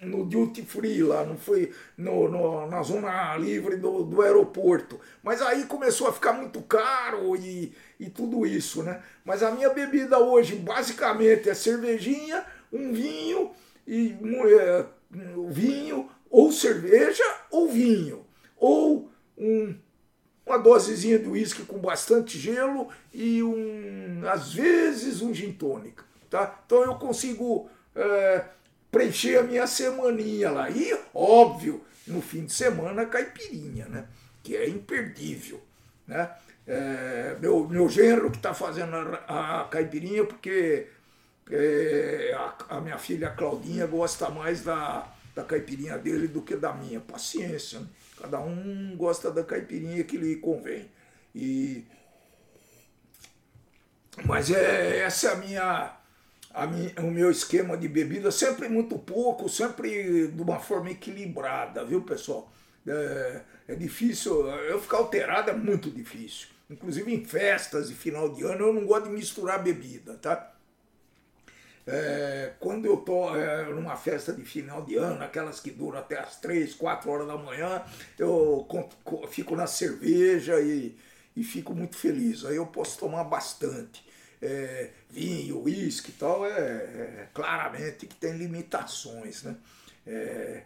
no 0.03 0.25
duty 0.25 0.63
free 0.63 1.03
lá, 1.03 1.25
não 1.25 1.37
foi 1.37 1.73
no, 1.97 2.29
no- 2.29 2.67
na 2.69 2.81
zona 2.83 3.37
livre 3.37 3.77
do, 3.77 4.05
do 4.05 4.23
aeroporto. 4.23 5.01
Mas 5.25 5.43
aí 5.43 5.65
começou 5.65 6.07
a 6.07 6.13
ficar 6.13 6.33
muito 6.33 6.63
caro 6.63 7.35
e, 7.35 7.75
e 7.99 8.09
tudo 8.09 8.47
isso, 8.47 8.85
né? 8.85 9.03
Mas 9.25 9.43
a 9.43 9.51
minha 9.51 9.71
bebida 9.71 10.19
hoje 10.21 10.55
basicamente 10.55 11.51
é 11.51 11.55
cervejinha, 11.55 12.45
um 12.73 12.93
vinho 12.93 13.51
e 13.89 14.17
é, 14.61 14.87
vinho 15.49 16.11
ou 16.31 16.53
cerveja 16.53 17.25
ou 17.51 17.69
vinho 17.69 18.25
ou 18.57 19.11
um 19.37 19.75
uma 20.49 20.59
dosezinha 20.59 21.19
de 21.19 21.29
uísque 21.29 21.63
com 21.63 21.79
bastante 21.79 22.39
gelo 22.39 22.89
e 23.13 23.43
um 23.43 24.23
às 24.27 24.53
vezes 24.55 25.21
um 25.21 25.35
gin 25.35 25.53
tônica, 25.53 26.03
tá? 26.31 26.59
Então 26.65 26.85
eu 26.85 26.95
consigo 26.95 27.69
é, 27.95 28.45
preencher 28.91 29.39
a 29.39 29.43
minha 29.43 29.67
semaninha 29.67 30.51
lá. 30.51 30.71
E, 30.71 30.99
óbvio, 31.13 31.85
no 32.07 32.23
fim 32.23 32.47
de 32.47 32.53
semana, 32.53 33.05
caipirinha, 33.05 33.87
né? 33.87 34.07
Que 34.43 34.57
é 34.57 34.69
imperdível, 34.69 35.61
né? 36.07 36.31
É, 36.67 37.37
meu, 37.41 37.67
meu 37.69 37.89
genro 37.89 38.31
que 38.31 38.37
está 38.37 38.53
fazendo 38.53 38.95
a, 38.95 39.63
a 39.63 39.65
caipirinha 39.65 40.25
porque 40.25 40.87
é, 41.51 42.35
a, 42.35 42.77
a 42.77 42.81
minha 42.81 42.99
filha 42.99 43.31
Claudinha 43.31 43.87
gosta 43.87 44.29
mais 44.31 44.63
da, 44.63 45.13
da 45.35 45.45
caipirinha 45.45 45.97
dele 45.99 46.29
do 46.29 46.43
que 46.43 46.57
da 46.57 46.73
minha. 46.73 47.01
Paciência, 47.01 47.81
né? 47.81 47.87
Cada 48.21 48.41
um 48.41 48.97
gosta 48.97 49.31
da 49.31 49.45
caipirinha 49.45 50.03
que 50.03 50.17
lhe 50.17 50.37
convém. 50.37 50.91
E 51.35 51.85
mas 54.25 54.51
é, 54.51 55.01
essa 55.01 55.29
é 55.29 55.33
a 55.33 55.37
minha, 55.37 55.97
a 56.53 56.67
minha, 56.67 56.93
o 56.99 57.11
meu 57.11 57.31
esquema 57.31 57.77
de 57.77 57.89
bebida, 57.89 58.31
sempre 58.31 58.69
muito 58.69 58.99
pouco, 58.99 59.49
sempre 59.49 60.29
de 60.29 60.43
uma 60.43 60.59
forma 60.59 60.91
equilibrada, 60.91 61.85
viu, 61.85 62.03
pessoal? 62.03 62.51
É, 62.87 63.43
é 63.69 63.75
difícil, 63.75 64.47
eu 64.47 64.81
ficar 64.81 64.99
alterado 64.99 65.51
é 65.51 65.55
muito 65.55 65.91
difícil. 65.91 66.49
Inclusive 66.71 67.15
em 67.15 67.25
festas 67.25 67.91
e 67.91 67.95
final 67.95 68.35
de 68.35 68.43
ano 68.45 68.67
eu 68.67 68.73
não 68.73 68.87
gosto 68.87 69.05
de 69.05 69.15
misturar 69.15 69.63
bebida, 69.63 70.15
tá? 70.15 70.55
É, 71.91 72.53
quando 72.61 72.85
eu 72.85 72.99
tô 72.99 73.35
é, 73.35 73.65
numa 73.73 73.97
festa 73.97 74.31
de 74.35 74.45
final 74.45 74.83
de 74.83 74.97
ano, 74.97 75.25
aquelas 75.25 75.59
que 75.59 75.71
duram 75.71 75.99
até 75.99 76.19
as 76.19 76.37
3, 76.37 76.75
4 76.75 77.11
horas 77.11 77.27
da 77.27 77.39
manhã, 77.39 77.83
eu 78.19 78.69
fico 79.31 79.57
na 79.57 79.67
cerveja 79.67 80.61
e, 80.61 80.95
e 81.35 81.43
fico 81.43 81.75
muito 81.75 81.97
feliz. 81.97 82.45
Aí 82.45 82.57
eu 82.57 82.67
posso 82.67 82.99
tomar 82.99 83.25
bastante. 83.25 84.07
É, 84.41 84.91
vinho, 85.09 85.63
uísque 85.63 86.11
e 86.11 86.15
tal, 86.15 86.45
é, 86.45 86.51
é 86.51 87.29
claramente 87.33 88.07
que 88.07 88.15
tem 88.15 88.37
limitações, 88.37 89.43
né? 89.43 89.57
É, 90.07 90.65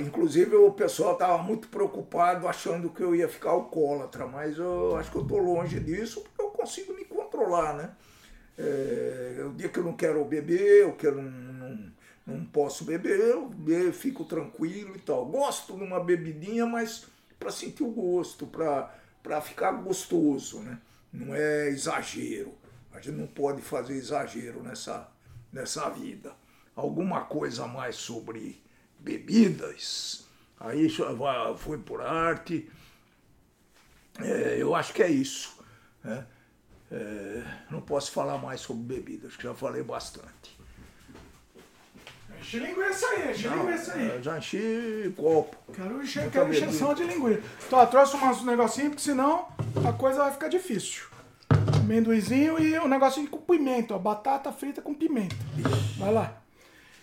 inclusive 0.00 0.54
o 0.54 0.72
pessoal 0.72 1.14
estava 1.14 1.38
muito 1.42 1.68
preocupado 1.68 2.46
achando 2.48 2.90
que 2.90 3.02
eu 3.02 3.14
ia 3.14 3.28
ficar 3.28 3.50
alcoólatra, 3.50 4.26
mas 4.26 4.56
eu 4.58 4.96
acho 4.96 5.10
que 5.10 5.16
eu 5.16 5.22
estou 5.22 5.38
longe 5.38 5.80
disso 5.80 6.20
porque 6.22 6.42
eu 6.42 6.50
consigo 6.50 6.94
me 6.94 7.04
controlar, 7.04 7.74
né? 7.74 7.90
É, 8.64 9.44
o 9.44 9.52
dia 9.54 9.68
que 9.68 9.78
eu 9.78 9.84
não 9.84 9.94
quero 9.94 10.24
beber, 10.24 10.94
que 10.96 11.06
eu 11.06 11.16
não, 11.16 11.22
não, 11.24 11.92
não 12.26 12.44
posso 12.46 12.84
beber, 12.84 13.18
eu 13.18 13.48
be- 13.48 13.92
fico 13.92 14.24
tranquilo 14.24 14.94
e 14.96 15.00
tal. 15.00 15.26
Gosto 15.26 15.76
de 15.76 15.82
uma 15.82 15.98
bebidinha, 16.02 16.64
mas 16.66 17.06
para 17.38 17.50
sentir 17.50 17.82
o 17.82 17.90
gosto, 17.90 18.46
para 18.46 19.40
ficar 19.40 19.72
gostoso, 19.72 20.60
né? 20.60 20.78
Não 21.12 21.34
é 21.34 21.68
exagero. 21.68 22.54
A 22.92 23.00
gente 23.00 23.16
não 23.16 23.26
pode 23.26 23.60
fazer 23.62 23.94
exagero 23.94 24.62
nessa, 24.62 25.08
nessa 25.52 25.88
vida. 25.90 26.32
Alguma 26.76 27.22
coisa 27.24 27.66
mais 27.66 27.96
sobre 27.96 28.62
bebidas, 28.98 30.24
aí 30.58 30.88
foi 31.58 31.78
por 31.78 32.00
arte. 32.00 32.70
É, 34.20 34.56
eu 34.60 34.74
acho 34.74 34.92
que 34.92 35.02
é 35.02 35.08
isso. 35.10 35.56
né? 36.04 36.26
É, 36.92 37.42
não 37.70 37.80
posso 37.80 38.12
falar 38.12 38.36
mais 38.36 38.60
sobre 38.60 38.82
bebidas, 38.82 39.34
que 39.34 39.44
já 39.44 39.54
falei 39.54 39.82
bastante. 39.82 40.60
Enche 42.38 42.58
linguiça 42.58 43.06
aí, 43.06 43.30
enche 43.30 43.48
linguiça 43.48 43.94
aí. 43.94 44.08
Eu 44.10 44.22
já 44.22 44.36
enchi 44.36 45.14
copo. 45.16 45.56
Quero, 45.72 46.02
encher, 46.02 46.30
quero 46.30 46.46
bebida. 46.46 46.66
encheção 46.66 46.92
de 46.92 47.04
linguiça. 47.04 47.40
Tô, 47.70 47.86
trouxe 47.86 48.16
uns 48.16 48.44
negocinhos, 48.44 48.90
porque 48.90 49.02
senão 49.02 49.48
a 49.88 49.92
coisa 49.92 50.24
vai 50.24 50.32
ficar 50.32 50.48
difícil. 50.48 51.04
Amendoizinho 51.80 52.58
e 52.58 52.78
um 52.78 52.88
negocinho 52.88 53.28
com 53.30 53.38
pimenta, 53.38 53.94
ó, 53.94 53.98
batata 53.98 54.52
frita 54.52 54.82
com 54.82 54.92
pimenta. 54.92 55.36
Vai 55.96 56.12
lá. 56.12 56.34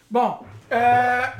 Bom, 0.07 0.45
é, 0.69 1.33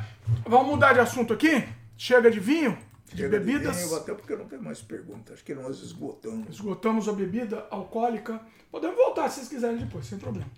vamos 0.44 0.68
mudar 0.72 0.92
de 0.92 1.00
assunto 1.00 1.32
aqui. 1.34 1.64
Chega 1.96 2.30
de 2.30 2.40
vinho, 2.40 2.76
de 3.14 3.28
bebidas. 3.28 3.76
vinho, 3.76 3.96
até 3.96 4.14
porque 4.14 4.36
não 4.36 4.46
tem 4.46 4.58
mais 4.58 4.80
perguntas. 4.80 5.34
Acho 5.34 5.44
que 5.44 5.54
nós 5.54 5.78
esgotamos. 5.80 6.48
Esgotamos 6.48 7.08
a 7.08 7.12
bebida 7.12 7.66
alcoólica. 7.70 8.40
Podemos 8.70 8.96
voltar 8.96 9.28
se 9.28 9.36
vocês 9.36 9.48
quiserem 9.48 9.78
depois, 9.78 10.06
sem 10.06 10.18
problema. 10.18 10.48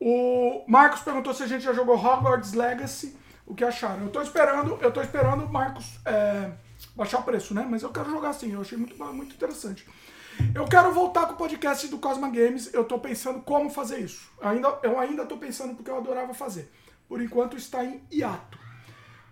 O 0.00 0.64
Marcos 0.68 1.00
perguntou 1.00 1.34
se 1.34 1.42
a 1.42 1.46
gente 1.46 1.64
já 1.64 1.72
jogou 1.72 1.96
Hogwarts 1.96 2.52
Legacy. 2.52 3.16
O 3.46 3.54
que 3.54 3.64
acharam? 3.64 4.02
Eu 4.02 4.10
tô 4.10 4.20
esperando, 4.20 4.78
eu 4.80 4.92
tô 4.92 5.00
esperando 5.00 5.44
o 5.44 5.52
Marcos 5.52 5.98
é, 6.04 6.50
baixar 6.94 7.20
o 7.20 7.22
preço, 7.22 7.54
né? 7.54 7.66
Mas 7.68 7.82
eu 7.82 7.90
quero 7.90 8.10
jogar 8.10 8.32
sim, 8.34 8.52
eu 8.52 8.60
achei 8.60 8.76
muito, 8.76 8.96
muito 9.12 9.34
interessante. 9.34 9.86
Eu 10.54 10.66
quero 10.66 10.92
voltar 10.92 11.26
com 11.26 11.32
o 11.32 11.36
podcast 11.36 11.88
do 11.88 11.98
Cosma 11.98 12.28
Games. 12.28 12.72
Eu 12.72 12.84
tô 12.84 12.98
pensando 12.98 13.40
como 13.40 13.70
fazer 13.70 13.98
isso. 13.98 14.30
Ainda, 14.40 14.78
eu 14.82 14.98
ainda 14.98 15.26
tô 15.26 15.36
pensando 15.36 15.74
porque 15.74 15.90
eu 15.90 15.96
adorava 15.96 16.32
fazer. 16.34 16.70
Por 17.08 17.20
enquanto 17.20 17.56
está 17.56 17.84
em 17.84 18.02
hiato. 18.12 18.58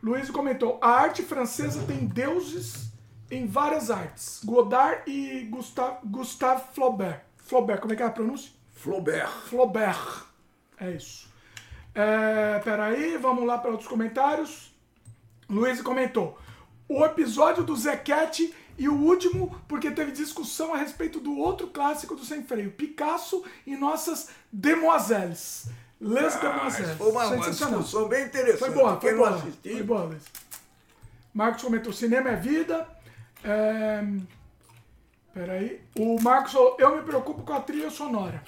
Luiz 0.06 0.30
comentou: 0.30 0.78
a 0.80 0.88
arte 0.88 1.20
francesa 1.24 1.82
tem 1.84 2.06
deuses 2.06 2.92
em 3.28 3.44
várias 3.44 3.90
artes. 3.90 4.40
Godard 4.44 5.02
e 5.10 5.48
Gustave, 5.50 5.96
Gustave 6.04 6.62
Flaubert. 6.72 7.22
Flaubert, 7.36 7.80
como 7.80 7.92
é 7.92 7.96
que 7.96 8.04
é 8.04 8.06
a 8.06 8.10
pronúncia? 8.10 8.52
Flaubert. 8.72 9.28
Flaubert. 9.48 10.26
É 10.78 10.92
isso. 10.92 11.28
É, 11.92 12.60
peraí, 12.60 13.16
vamos 13.16 13.44
lá 13.44 13.58
para 13.58 13.72
outros 13.72 13.88
comentários. 13.88 14.72
Luiz 15.50 15.82
comentou: 15.82 16.38
o 16.88 17.04
episódio 17.04 17.64
do 17.64 17.74
Zequete 17.74 18.54
e 18.78 18.88
o 18.88 18.94
último, 18.94 19.60
porque 19.66 19.90
teve 19.90 20.12
discussão 20.12 20.72
a 20.72 20.76
respeito 20.76 21.18
do 21.18 21.36
outro 21.36 21.66
clássico 21.66 22.14
do 22.14 22.24
Sem 22.24 22.44
Freio, 22.44 22.70
Picasso 22.70 23.44
e 23.66 23.76
nossas 23.76 24.28
Demoiselles. 24.52 25.68
Les 26.00 26.36
Ah, 26.36 26.38
Demoiselles. 26.38 26.88
isso 26.90 26.98
foi 26.98 27.10
uma, 27.10 27.26
uma 27.26 27.50
discussão 27.50 28.08
bem 28.08 28.24
interessante. 28.26 28.58
Foi 28.58 28.70
boa, 28.70 29.00
foi 29.00 29.08
Quem 29.10 29.16
boa. 29.18 29.38
Foi 29.62 29.82
boa, 29.82 30.02
Luiz. 30.04 30.22
Marcos 31.32 31.62
comentou: 31.62 31.92
cinema 31.92 32.30
é 32.30 32.36
vida. 32.36 32.86
É... 33.44 34.02
Peraí. 35.32 35.80
O 35.98 36.20
Marcos 36.22 36.54
eu 36.78 36.96
me 36.96 37.02
preocupo 37.02 37.42
com 37.42 37.52
a 37.52 37.60
trilha 37.60 37.90
sonora. 37.90 38.42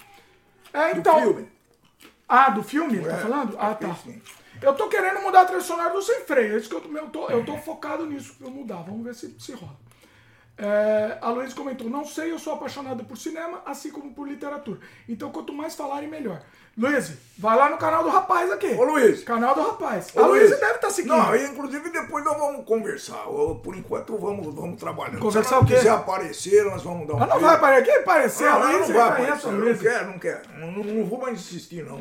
É, 0.73 0.95
do 0.95 1.01
então. 1.01 1.21
filme. 1.21 1.49
Ah, 2.29 2.51
do 2.51 2.63
filme, 2.63 2.97
ele 2.99 3.09
tá 3.09 3.17
É, 3.17 3.21
falando? 3.21 3.57
Ah, 3.59 3.75
tá. 3.75 3.95
sim. 3.95 4.21
Eu 4.61 4.75
tô 4.75 4.89
querendo 4.89 5.21
mudar 5.23 5.43
a 5.43 5.45
trilha 5.45 5.61
sonora 5.63 5.93
do 5.93 6.03
Sem 6.03 6.21
Freio. 6.25 6.55
É 6.55 6.59
isso 6.59 6.69
que 6.69 6.75
eu, 6.75 6.81
tô- 6.81 6.97
eu, 6.97 7.09
tô, 7.11 7.29
eu 7.31 7.45
tô 7.45 7.57
focado 7.59 8.05
nisso 8.07 8.35
pra 8.35 8.49
eu 8.49 8.51
mudar. 8.51 8.83
Vamos 8.83 9.05
ver 9.05 9.15
se, 9.15 9.35
se 9.39 9.53
rola. 9.53 9.77
É, 10.57 11.19
a 11.21 11.31
Luiz 11.31 11.55
comentou: 11.55 11.89
Não 11.89 12.05
sei, 12.05 12.33
eu 12.33 12.39
sou 12.39 12.55
apaixonada 12.55 13.05
por 13.05 13.17
cinema, 13.17 13.63
assim 13.65 13.91
como 13.91 14.13
por 14.13 14.27
literatura. 14.29 14.81
Então, 15.09 15.31
quanto 15.31 15.53
mais 15.53 15.75
falarem, 15.77 16.09
melhor. 16.09 16.43
Luiz, 16.79 17.13
vai 17.37 17.57
lá 17.57 17.69
no 17.69 17.77
canal 17.77 18.05
do 18.05 18.09
rapaz 18.09 18.53
aqui. 18.53 18.69
Ô, 18.69 18.85
Luiz. 18.85 19.25
Canal 19.25 19.53
do 19.55 19.63
rapaz. 19.63 20.07
Ô, 20.15 20.21
a 20.21 20.27
Luiz 20.29 20.49
deve 20.51 20.75
estar 20.77 20.91
seguindo. 20.91 21.17
Não, 21.17 21.35
inclusive 21.35 21.91
depois 21.91 22.25
nós 22.25 22.37
vamos 22.39 22.65
conversar. 22.65 23.25
Por 23.63 23.75
enquanto 23.77 24.17
vamos, 24.17 24.55
vamos 24.55 24.79
trabalhando. 24.79 25.19
Conversar 25.19 25.59
Se 25.59 25.65
o 25.65 25.67
quê? 25.67 25.75
quiser 25.75 25.91
aparecer, 25.91 26.65
nós 26.67 26.83
vamos 26.83 27.09
dar 27.09 27.15
um 27.15 27.17
Ela 27.17 27.27
não 27.27 27.33
jeito. 27.41 27.47
vai 27.47 27.55
aparecer 27.57 27.91
aqui? 27.91 28.01
Aparecer, 28.01 28.45
Não, 28.45 28.53
a 28.53 28.57
ela 28.57 28.67
Luiz, 28.77 28.89
não 28.89 28.97
vai 28.97 29.09
aparecer. 29.09 29.53
Não 29.53 29.75
quer, 29.79 30.07
não 30.07 30.19
quer. 30.19 30.43
Não, 30.59 30.71
não- 30.73 30.85
não 30.85 31.05
vou 31.05 31.21
mais 31.21 31.35
insistir, 31.41 31.85
não. 31.85 32.01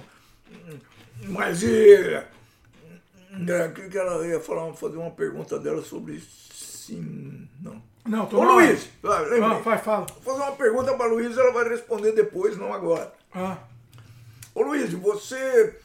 Mas 1.24 1.64
e. 1.64 2.24
O 3.34 3.74
que, 3.74 3.90
que 3.90 3.98
ela 3.98 4.26
ia 4.28 4.40
falar? 4.40 4.72
Fazer 4.74 4.98
uma 4.98 5.12
pergunta 5.12 5.58
dela 5.60 5.82
sobre. 5.82 6.20
Sim. 6.54 7.48
Não. 7.62 7.82
Não, 8.06 8.26
tô 8.26 8.40
Ô 8.40 8.46
na 8.46 8.52
Luiz, 8.54 8.88
ah, 9.04 9.20
lembrei. 9.20 9.44
Ah, 9.44 9.54
vai, 9.56 9.78
fala. 9.78 10.06
Vou 10.24 10.34
fazer 10.36 10.48
uma 10.50 10.56
pergunta 10.56 10.94
para 10.94 11.08
Luiz, 11.08 11.38
ela 11.38 11.52
vai 11.52 11.68
responder 11.68 12.14
depois, 12.14 12.56
não 12.56 12.74
agora. 12.74 13.12
Ah, 13.36 13.58
Ô 14.58 14.64
Luiz, 14.64 14.92
você 14.92 15.78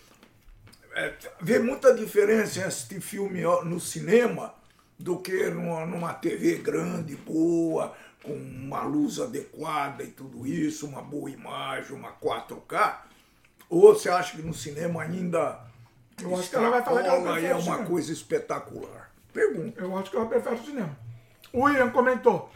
é, 0.95 1.13
vê 1.43 1.59
muita 1.59 1.93
diferença 1.93 2.59
em 2.59 2.63
assistir 2.63 3.03
filme 3.03 3.43
no 3.65 3.79
cinema 3.79 4.55
do 4.99 5.19
que 5.19 5.51
numa, 5.51 5.85
numa 5.85 6.15
TV 6.15 6.55
grande, 6.55 7.15
boa, 7.15 7.95
com 8.23 8.33
uma 8.33 8.83
luz 8.85 9.21
adequada 9.21 10.03
e 10.03 10.07
tudo 10.07 10.47
isso, 10.47 10.87
uma 10.87 11.03
boa 11.03 11.29
imagem, 11.29 11.95
uma 11.95 12.13
4K? 12.13 12.97
Ou 13.69 13.95
você 13.95 14.09
acha 14.09 14.39
que 14.39 14.43
no 14.43 14.55
cinema 14.55 15.03
ainda 15.03 15.61
Eu 16.19 16.35
acho 16.35 16.49
que 16.49 16.57
ela 16.57 16.71
vai 16.71 16.83
falar 16.83 17.03
que 17.03 17.09
ela 17.09 17.19
e 17.19 17.23
prefere 17.25 17.47
é 17.49 17.55
uma 17.55 17.63
cinema. 17.63 17.85
coisa 17.85 18.11
espetacular? 18.11 19.13
Pergunta. 19.35 19.83
eu 19.83 19.99
acho 19.99 20.11
que 20.11 20.17
ela 20.17 20.25
prefere 20.25 20.55
o 20.55 20.65
cinema. 20.65 20.99
O 21.53 21.69
Ian 21.69 21.91
comentou. 21.91 22.51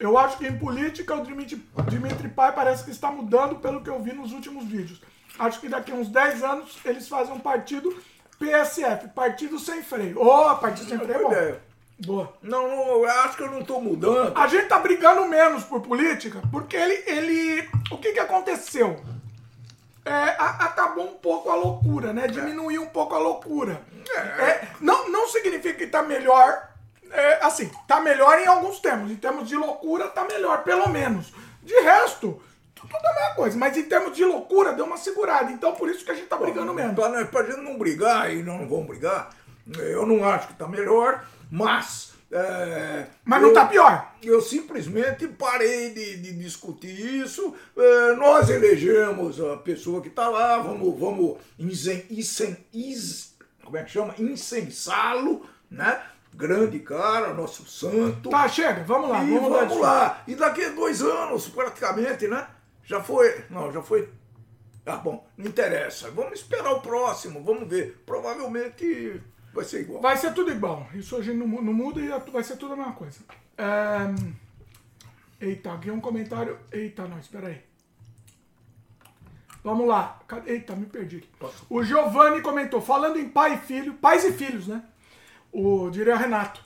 Eu 0.00 0.16
acho 0.16 0.38
que 0.38 0.46
em 0.46 0.58
política 0.58 1.14
o 1.14 1.26
Dimitri, 1.26 1.62
Dimitri 1.90 2.28
Pai 2.30 2.54
parece 2.54 2.84
que 2.84 2.90
está 2.90 3.10
mudando 3.10 3.56
pelo 3.56 3.82
que 3.82 3.90
eu 3.90 4.02
vi 4.02 4.14
nos 4.14 4.32
últimos 4.32 4.64
vídeos. 4.64 5.02
Acho 5.38 5.60
que 5.60 5.68
daqui 5.68 5.92
a 5.92 5.94
uns 5.94 6.08
10 6.08 6.42
anos 6.42 6.76
eles 6.84 7.08
fazem 7.08 7.32
um 7.34 7.38
partido 7.40 7.94
PSF, 8.38 9.08
Partido 9.08 9.58
Sem 9.58 9.82
Freio. 9.82 10.20
Ô, 10.20 10.54
Partido 10.56 10.88
Sem 10.88 10.98
Freio 10.98 11.12
é 11.12 11.18
Boa 11.18 11.28
bom. 11.30 11.32
ideia. 11.36 11.60
Boa. 12.06 12.32
Não, 12.42 12.68
não, 12.68 12.86
eu 13.02 13.06
acho 13.08 13.36
que 13.36 13.42
eu 13.42 13.50
não 13.50 13.60
estou 13.60 13.80
mudando. 13.80 14.36
A 14.38 14.46
gente 14.46 14.66
tá 14.66 14.78
brigando 14.78 15.26
menos 15.26 15.64
por 15.64 15.80
política, 15.80 16.40
porque 16.50 16.76
ele. 16.76 16.94
ele 17.06 17.68
o 17.90 17.98
que 17.98 18.12
que 18.12 18.20
aconteceu? 18.20 19.00
É, 20.04 20.10
a- 20.38 20.64
acabou 20.66 21.04
um 21.04 21.14
pouco 21.18 21.50
a 21.50 21.54
loucura, 21.56 22.12
né? 22.12 22.28
Diminuiu 22.28 22.82
um 22.82 22.86
pouco 22.86 23.14
a 23.14 23.18
loucura. 23.18 23.82
É, 24.16 24.68
não, 24.80 25.08
não 25.10 25.28
significa 25.28 25.74
que 25.74 25.86
tá 25.88 26.02
melhor. 26.02 26.68
é, 27.10 27.44
assim, 27.44 27.70
tá 27.86 28.00
melhor 28.00 28.38
em 28.38 28.46
alguns 28.46 28.78
termos. 28.80 29.10
Em 29.10 29.16
termos 29.16 29.48
de 29.48 29.56
loucura, 29.56 30.08
tá 30.08 30.24
melhor, 30.24 30.62
pelo 30.62 30.88
menos. 30.88 31.32
De 31.62 31.74
resto, 31.80 32.40
tudo 32.86 33.06
a 33.06 33.14
mesma 33.14 33.34
coisa. 33.34 33.56
Mas 33.58 33.76
em 33.76 33.84
termos 33.84 34.16
de 34.16 34.24
loucura, 34.24 34.72
deu 34.72 34.84
uma 34.84 34.96
segurada. 34.96 35.50
Então 35.50 35.72
por 35.74 35.88
isso 35.88 36.04
que 36.04 36.10
a 36.10 36.14
gente 36.14 36.26
tá 36.28 36.36
brigando 36.36 36.72
menos. 36.74 36.94
Pra, 36.94 37.24
pra 37.24 37.42
gente 37.44 37.60
não 37.62 37.78
brigar, 37.78 38.32
e 38.32 38.42
não 38.42 38.68
vamos 38.68 38.86
brigar, 38.86 39.30
eu 39.78 40.06
não 40.06 40.24
acho 40.28 40.48
que 40.48 40.54
tá 40.54 40.66
melhor, 40.68 41.24
mas. 41.50 42.12
é, 42.30 43.06
Mas 43.24 43.40
não 43.42 43.48
eu- 43.48 43.54
tá 43.54 43.64
pior. 43.66 44.12
Eu 44.22 44.40
simplesmente 44.40 45.26
parei 45.28 45.90
de, 45.90 46.16
de 46.18 46.32
discutir 46.32 47.22
isso. 47.22 47.54
é, 47.76 48.14
nós 48.16 48.48
elegemos 48.50 49.40
a 49.40 49.56
pessoa 49.56 50.00
que 50.02 50.08
está 50.08 50.28
lá, 50.28 50.58
vamos, 50.58 50.98
vamos 50.98 51.38
insen, 51.58 52.04
insen, 52.10 52.56
is- 52.72 53.36
como 53.64 53.76
é 53.76 53.82
que 53.84 53.90
chama? 53.90 54.14
Incensá-lo, 54.18 55.44
né? 55.70 56.00
Grande 56.34 56.78
cara, 56.80 57.32
nosso 57.34 57.66
santo. 57.66 58.28
Tá, 58.30 58.46
chega, 58.48 58.84
vamos 58.84 59.08
lá. 59.10 59.24
E 59.24 59.34
vamos 59.34 59.50
vamos, 59.50 59.78
lá. 59.80 60.22
E 60.26 60.34
daqui 60.34 60.64
a 60.64 60.68
dois 60.70 61.02
anos, 61.02 61.48
praticamente, 61.48 62.28
né? 62.28 62.46
Já 62.88 63.02
foi. 63.02 63.44
Não, 63.50 63.70
já 63.70 63.82
foi. 63.82 64.08
Ah, 64.86 64.96
bom, 64.96 65.28
não 65.36 65.46
interessa. 65.46 66.10
Vamos 66.10 66.40
esperar 66.40 66.72
o 66.72 66.80
próximo, 66.80 67.44
vamos 67.44 67.68
ver. 67.68 68.02
Provavelmente 68.06 69.20
vai 69.52 69.62
ser 69.62 69.82
igual. 69.82 70.00
Vai 70.00 70.16
ser 70.16 70.32
tudo 70.32 70.50
igual. 70.50 70.88
Isso 70.94 71.14
hoje 71.14 71.34
não, 71.34 71.46
não 71.46 71.74
muda 71.74 72.00
e 72.00 72.08
vai 72.30 72.42
ser 72.42 72.56
tudo 72.56 72.72
a 72.72 72.76
mesma 72.76 72.94
coisa. 72.94 73.20
É, 73.58 74.08
Eita, 75.38 75.74
aqui 75.74 75.90
um 75.90 76.00
comentário. 76.00 76.58
Eita, 76.72 77.06
não, 77.06 77.18
espera 77.18 77.48
aí. 77.48 77.62
Vamos 79.62 79.86
lá. 79.86 80.18
Eita, 80.46 80.74
me 80.74 80.86
perdi. 80.86 81.18
aqui. 81.18 81.28
O 81.68 81.82
Giovanni 81.82 82.40
comentou, 82.40 82.80
falando 82.80 83.18
em 83.18 83.28
pai 83.28 83.54
e 83.54 83.58
filho, 83.58 83.92
pais 83.94 84.24
e 84.24 84.32
filhos, 84.32 84.66
né? 84.66 84.82
O 85.52 85.90
diria 85.90 86.16
Renato. 86.16 86.64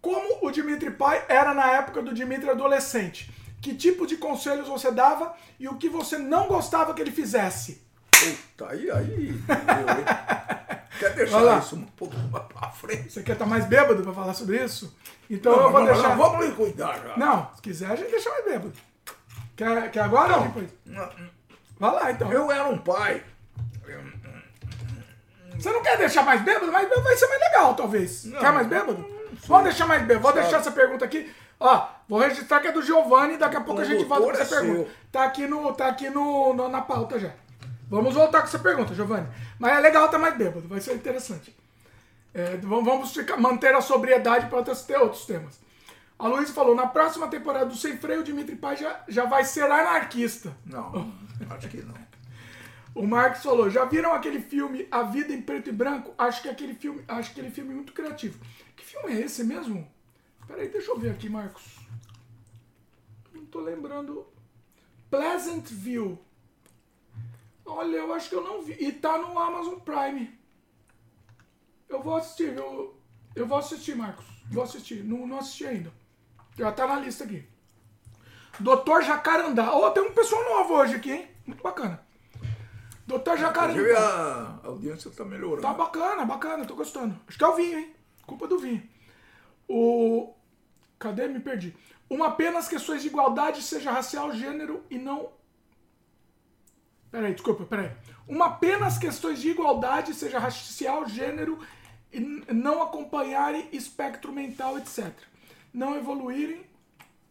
Como 0.00 0.46
o 0.46 0.50
Dimitri 0.50 0.92
pai 0.92 1.22
era 1.28 1.52
na 1.52 1.72
época 1.72 2.00
do 2.00 2.14
Dimitri 2.14 2.48
adolescente? 2.48 3.30
Que 3.60 3.74
tipo 3.74 4.06
de 4.06 4.16
conselhos 4.16 4.68
você 4.68 4.90
dava 4.92 5.34
e 5.58 5.68
o 5.68 5.76
que 5.76 5.88
você 5.88 6.16
não 6.18 6.46
gostava 6.46 6.94
que 6.94 7.02
ele 7.02 7.10
fizesse? 7.10 7.82
Puta, 8.10 8.70
aí, 8.70 8.90
aí. 8.90 9.34
Quer 10.98 11.14
deixar 11.14 11.58
isso 11.60 11.76
um 11.76 11.84
pouco 11.84 12.16
mais 12.16 12.44
pra 12.46 12.70
frente? 12.70 13.12
Você 13.12 13.22
quer 13.22 13.34
estar 13.34 13.46
mais 13.46 13.64
bêbado 13.66 14.02
pra 14.02 14.12
falar 14.12 14.34
sobre 14.34 14.62
isso? 14.64 14.96
Então 15.30 15.54
Não, 15.54 15.62
eu 15.62 15.70
vou 15.70 15.80
não, 15.80 15.86
deixar. 15.86 16.08
não, 16.08 16.16
vamos 16.16 16.44
lhe 16.46 16.52
cuidar 16.52 16.98
já. 16.98 17.16
Não, 17.16 17.50
se 17.54 17.62
quiser 17.62 17.90
a 17.92 17.94
gente 17.94 18.10
deixa 18.10 18.28
mais 18.30 18.44
bêbado. 18.44 18.72
Quer, 19.56 19.90
quer 19.92 20.00
agora 20.00 20.38
ou 20.38 20.42
depois? 20.44 20.68
Vai 21.78 21.92
lá 21.94 22.10
então. 22.10 22.32
Eu 22.32 22.50
era 22.50 22.66
um 22.68 22.78
pai. 22.78 23.22
Você 25.56 25.70
não 25.72 25.82
quer 25.82 25.98
deixar 25.98 26.22
mais 26.24 26.40
bêbado? 26.42 26.66
Bêbado 26.70 27.02
vai 27.02 27.16
ser 27.16 27.26
mais 27.28 27.40
legal, 27.40 27.74
talvez. 27.74 28.22
Quer 28.40 28.52
mais 28.52 28.66
bêbado? 28.66 29.06
Vamos 29.46 29.64
deixar 29.64 29.86
mais 29.86 30.02
bêbado. 30.02 30.22
Vou 30.22 30.32
deixar 30.32 30.58
essa 30.58 30.72
pergunta 30.72 31.04
aqui. 31.04 31.32
Ó, 31.60 31.88
vou 32.08 32.18
registrar 32.20 32.60
que 32.60 32.68
é 32.68 32.72
do 32.72 32.82
Giovanni 32.82 33.36
daqui 33.36 33.56
a 33.56 33.60
pouco 33.60 33.80
a 33.80 33.84
gente 33.84 34.04
volta 34.04 34.24
com 34.24 34.30
essa 34.30 34.42
é 34.56 34.60
pergunta. 34.60 34.88
seu. 34.90 34.96
Tá 35.10 35.24
aqui, 35.24 35.46
no, 35.46 35.72
tá 35.74 35.88
aqui 35.88 36.08
no, 36.10 36.54
no- 36.54 36.68
na 36.68 36.80
pauta 36.82 37.18
já. 37.18 37.32
Vamos 37.90 38.14
voltar 38.14 38.40
com 38.40 38.46
essa 38.46 38.58
pergunta, 38.58 38.94
Giovanni. 38.94 39.26
Mas 39.58 39.76
é 39.76 39.80
legal 39.80 40.04
estar 40.06 40.18
mais 40.18 40.36
bêbado, 40.36 40.68
vai 40.68 40.80
ser 40.80 40.94
interessante. 40.94 41.56
É, 42.34 42.56
vamos 42.58 43.12
ficar- 43.12 43.36
manter 43.38 43.74
a 43.74 43.80
sobriedade 43.80 44.46
para 44.46 44.62
ter 44.62 44.96
outros 44.98 45.24
temas. 45.24 45.58
A 46.18 46.26
Luísa 46.28 46.52
falou, 46.52 46.74
na 46.74 46.86
próxima 46.86 47.26
temporada 47.28 47.66
do 47.66 47.76
Sem 47.76 47.96
Freio, 47.96 48.20
o 48.20 48.24
Dimitri 48.24 48.56
Pai 48.56 48.76
já, 48.76 49.00
já 49.08 49.24
vai 49.24 49.44
ser 49.44 49.62
anarquista. 49.70 50.54
Não, 50.66 51.12
acho 51.50 51.68
que 51.68 51.78
não. 51.78 51.94
O 52.94 53.06
Marcos 53.06 53.42
falou, 53.42 53.70
já 53.70 53.84
viram 53.84 54.12
aquele 54.12 54.40
filme 54.40 54.86
A 54.90 55.02
Vida 55.04 55.32
em 55.32 55.40
Preto 55.40 55.70
e 55.70 55.72
Branco? 55.72 56.12
Acho 56.18 56.42
que 56.42 56.48
aquele 56.48 56.74
filme, 56.74 57.02
acho 57.06 57.30
aquele 57.30 57.50
filme 57.50 57.72
muito 57.74 57.92
criativo. 57.92 58.38
Que 58.76 58.84
filme 58.84 59.12
é 59.16 59.20
esse 59.24 59.44
mesmo? 59.44 59.88
Peraí, 60.48 60.68
deixa 60.68 60.90
eu 60.90 60.98
ver 60.98 61.10
aqui, 61.10 61.28
Marcos. 61.28 61.76
Não 63.32 63.44
tô 63.46 63.60
lembrando. 63.60 64.26
Pleasant 65.10 65.68
View. 65.68 66.18
Olha, 67.64 67.98
eu 67.98 68.14
acho 68.14 68.30
que 68.30 68.34
eu 68.34 68.42
não 68.42 68.62
vi. 68.62 68.72
E 68.80 68.90
tá 68.90 69.18
no 69.18 69.38
Amazon 69.38 69.78
Prime. 69.78 70.36
Eu 71.88 72.02
vou 72.02 72.16
assistir, 72.16 72.56
eu, 72.56 72.98
eu 73.36 73.46
vou 73.46 73.58
assistir, 73.58 73.94
Marcos. 73.94 74.24
Vou 74.50 74.62
assistir. 74.62 75.04
Não, 75.04 75.26
não 75.26 75.38
assisti 75.38 75.66
ainda. 75.66 75.92
Já 76.56 76.72
tá 76.72 76.86
na 76.86 76.98
lista 76.98 77.24
aqui. 77.24 77.46
Doutor 78.58 79.02
Jacarandá. 79.02 79.72
Ó, 79.72 79.90
tem 79.90 80.02
um 80.02 80.12
pessoal 80.12 80.42
novo 80.44 80.74
hoje 80.74 80.96
aqui, 80.96 81.12
hein? 81.12 81.28
Muito 81.46 81.62
bacana. 81.62 82.04
Doutor 83.06 83.38
Jacarandá. 83.38 84.60
a 84.62 84.66
audiência 84.66 85.10
tá 85.10 85.24
melhorando. 85.24 85.62
Tá 85.62 85.72
bacana, 85.72 86.24
bacana, 86.24 86.66
tô 86.66 86.74
gostando. 86.74 87.18
Acho 87.28 87.38
que 87.38 87.44
é 87.44 87.48
o 87.48 87.54
vinho, 87.54 87.78
hein? 87.78 87.94
Culpa 88.26 88.46
do 88.46 88.58
vinho. 88.58 88.82
O. 89.68 90.34
Cadê? 90.98 91.28
Me 91.28 91.40
perdi. 91.40 91.74
Uma 92.08 92.32
pena 92.32 92.58
as 92.58 92.68
questões 92.68 93.02
de 93.02 93.08
igualdade, 93.08 93.62
seja 93.62 93.92
racial, 93.92 94.32
gênero 94.32 94.84
e 94.90 94.98
não. 94.98 95.30
Peraí, 97.10 97.32
desculpa, 97.32 97.64
peraí. 97.64 97.90
Uma 98.26 98.50
pena 98.56 98.86
as 98.86 98.98
questões 98.98 99.40
de 99.40 99.50
igualdade, 99.50 100.14
seja 100.14 100.38
racial, 100.38 101.06
gênero 101.06 101.58
e 102.12 102.20
não 102.20 102.82
acompanharem 102.82 103.68
espectro 103.72 104.32
mental, 104.32 104.78
etc. 104.78 105.12
Não 105.72 105.96
evoluírem 105.96 106.66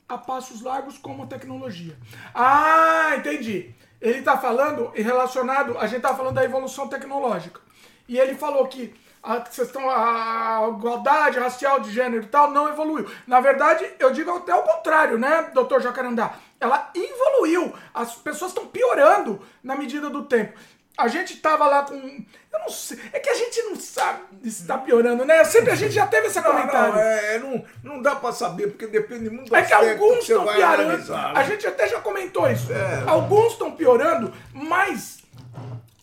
a 0.07 0.17
passos 0.17 0.61
largos 0.61 0.97
como 0.97 1.27
tecnologia. 1.27 1.97
Ah, 2.33 3.15
entendi. 3.17 3.73
Ele 3.99 4.19
está 4.19 4.37
falando 4.37 4.91
e 4.95 5.01
relacionado, 5.01 5.77
a 5.77 5.87
gente 5.87 5.97
está 5.97 6.15
falando 6.15 6.35
da 6.35 6.43
evolução 6.43 6.87
tecnológica. 6.87 7.59
E 8.07 8.17
ele 8.17 8.35
falou 8.35 8.67
que 8.67 8.93
a 9.35 9.41
questão, 9.41 9.89
a 9.89 10.65
igualdade 10.77 11.37
racial 11.39 11.79
de 11.79 11.91
gênero 11.91 12.23
e 12.23 12.27
tal 12.27 12.49
não 12.51 12.69
evoluiu. 12.69 13.05
Na 13.27 13.39
verdade, 13.41 13.85
eu 13.99 14.11
digo 14.11 14.31
até 14.31 14.55
o 14.55 14.63
contrário, 14.63 15.17
né, 15.19 15.49
doutor 15.53 15.81
Jacarandá? 15.81 16.33
Ela 16.59 16.89
evoluiu. 16.95 17.73
As 17.93 18.15
pessoas 18.15 18.51
estão 18.51 18.65
piorando 18.67 19.41
na 19.63 19.75
medida 19.75 20.09
do 20.09 20.23
tempo. 20.23 20.57
A 20.97 21.07
gente 21.07 21.37
tava 21.37 21.67
lá 21.67 21.83
com. 21.83 21.93
Eu 21.95 22.59
não 22.59 22.69
sei. 22.69 22.97
É 23.13 23.19
que 23.19 23.29
a 23.29 23.35
gente 23.35 23.61
não 23.63 23.75
sabe 23.75 24.21
se 24.41 24.61
está 24.63 24.79
piorando, 24.79 25.23
né? 25.25 25.43
Sempre 25.43 25.69
a 25.71 25.75
gente 25.75 25.91
já 25.93 26.07
teve 26.07 26.25
esse 26.25 26.39
Não, 26.41 26.43
comentário. 26.49 26.95
não, 26.95 26.99
é, 27.01 27.37
não, 27.37 27.65
não 27.83 28.01
dá 28.01 28.15
pra 28.15 28.31
saber, 28.31 28.67
porque 28.69 28.87
depende 28.87 29.29
muito 29.29 29.49
do 29.49 29.55
É 29.55 29.61
que 29.61 29.73
alguns 29.73 30.19
estão 30.21 30.43
piorando. 30.47 30.81
analisar, 30.81 31.33
né? 31.33 31.39
A 31.39 31.43
gente 31.43 31.67
até 31.67 31.87
já 31.87 32.01
comentou 32.01 32.49
isso. 32.49 32.73
É. 32.73 33.03
Alguns 33.05 33.51
estão 33.51 33.71
piorando, 33.73 34.33
mas 34.51 35.19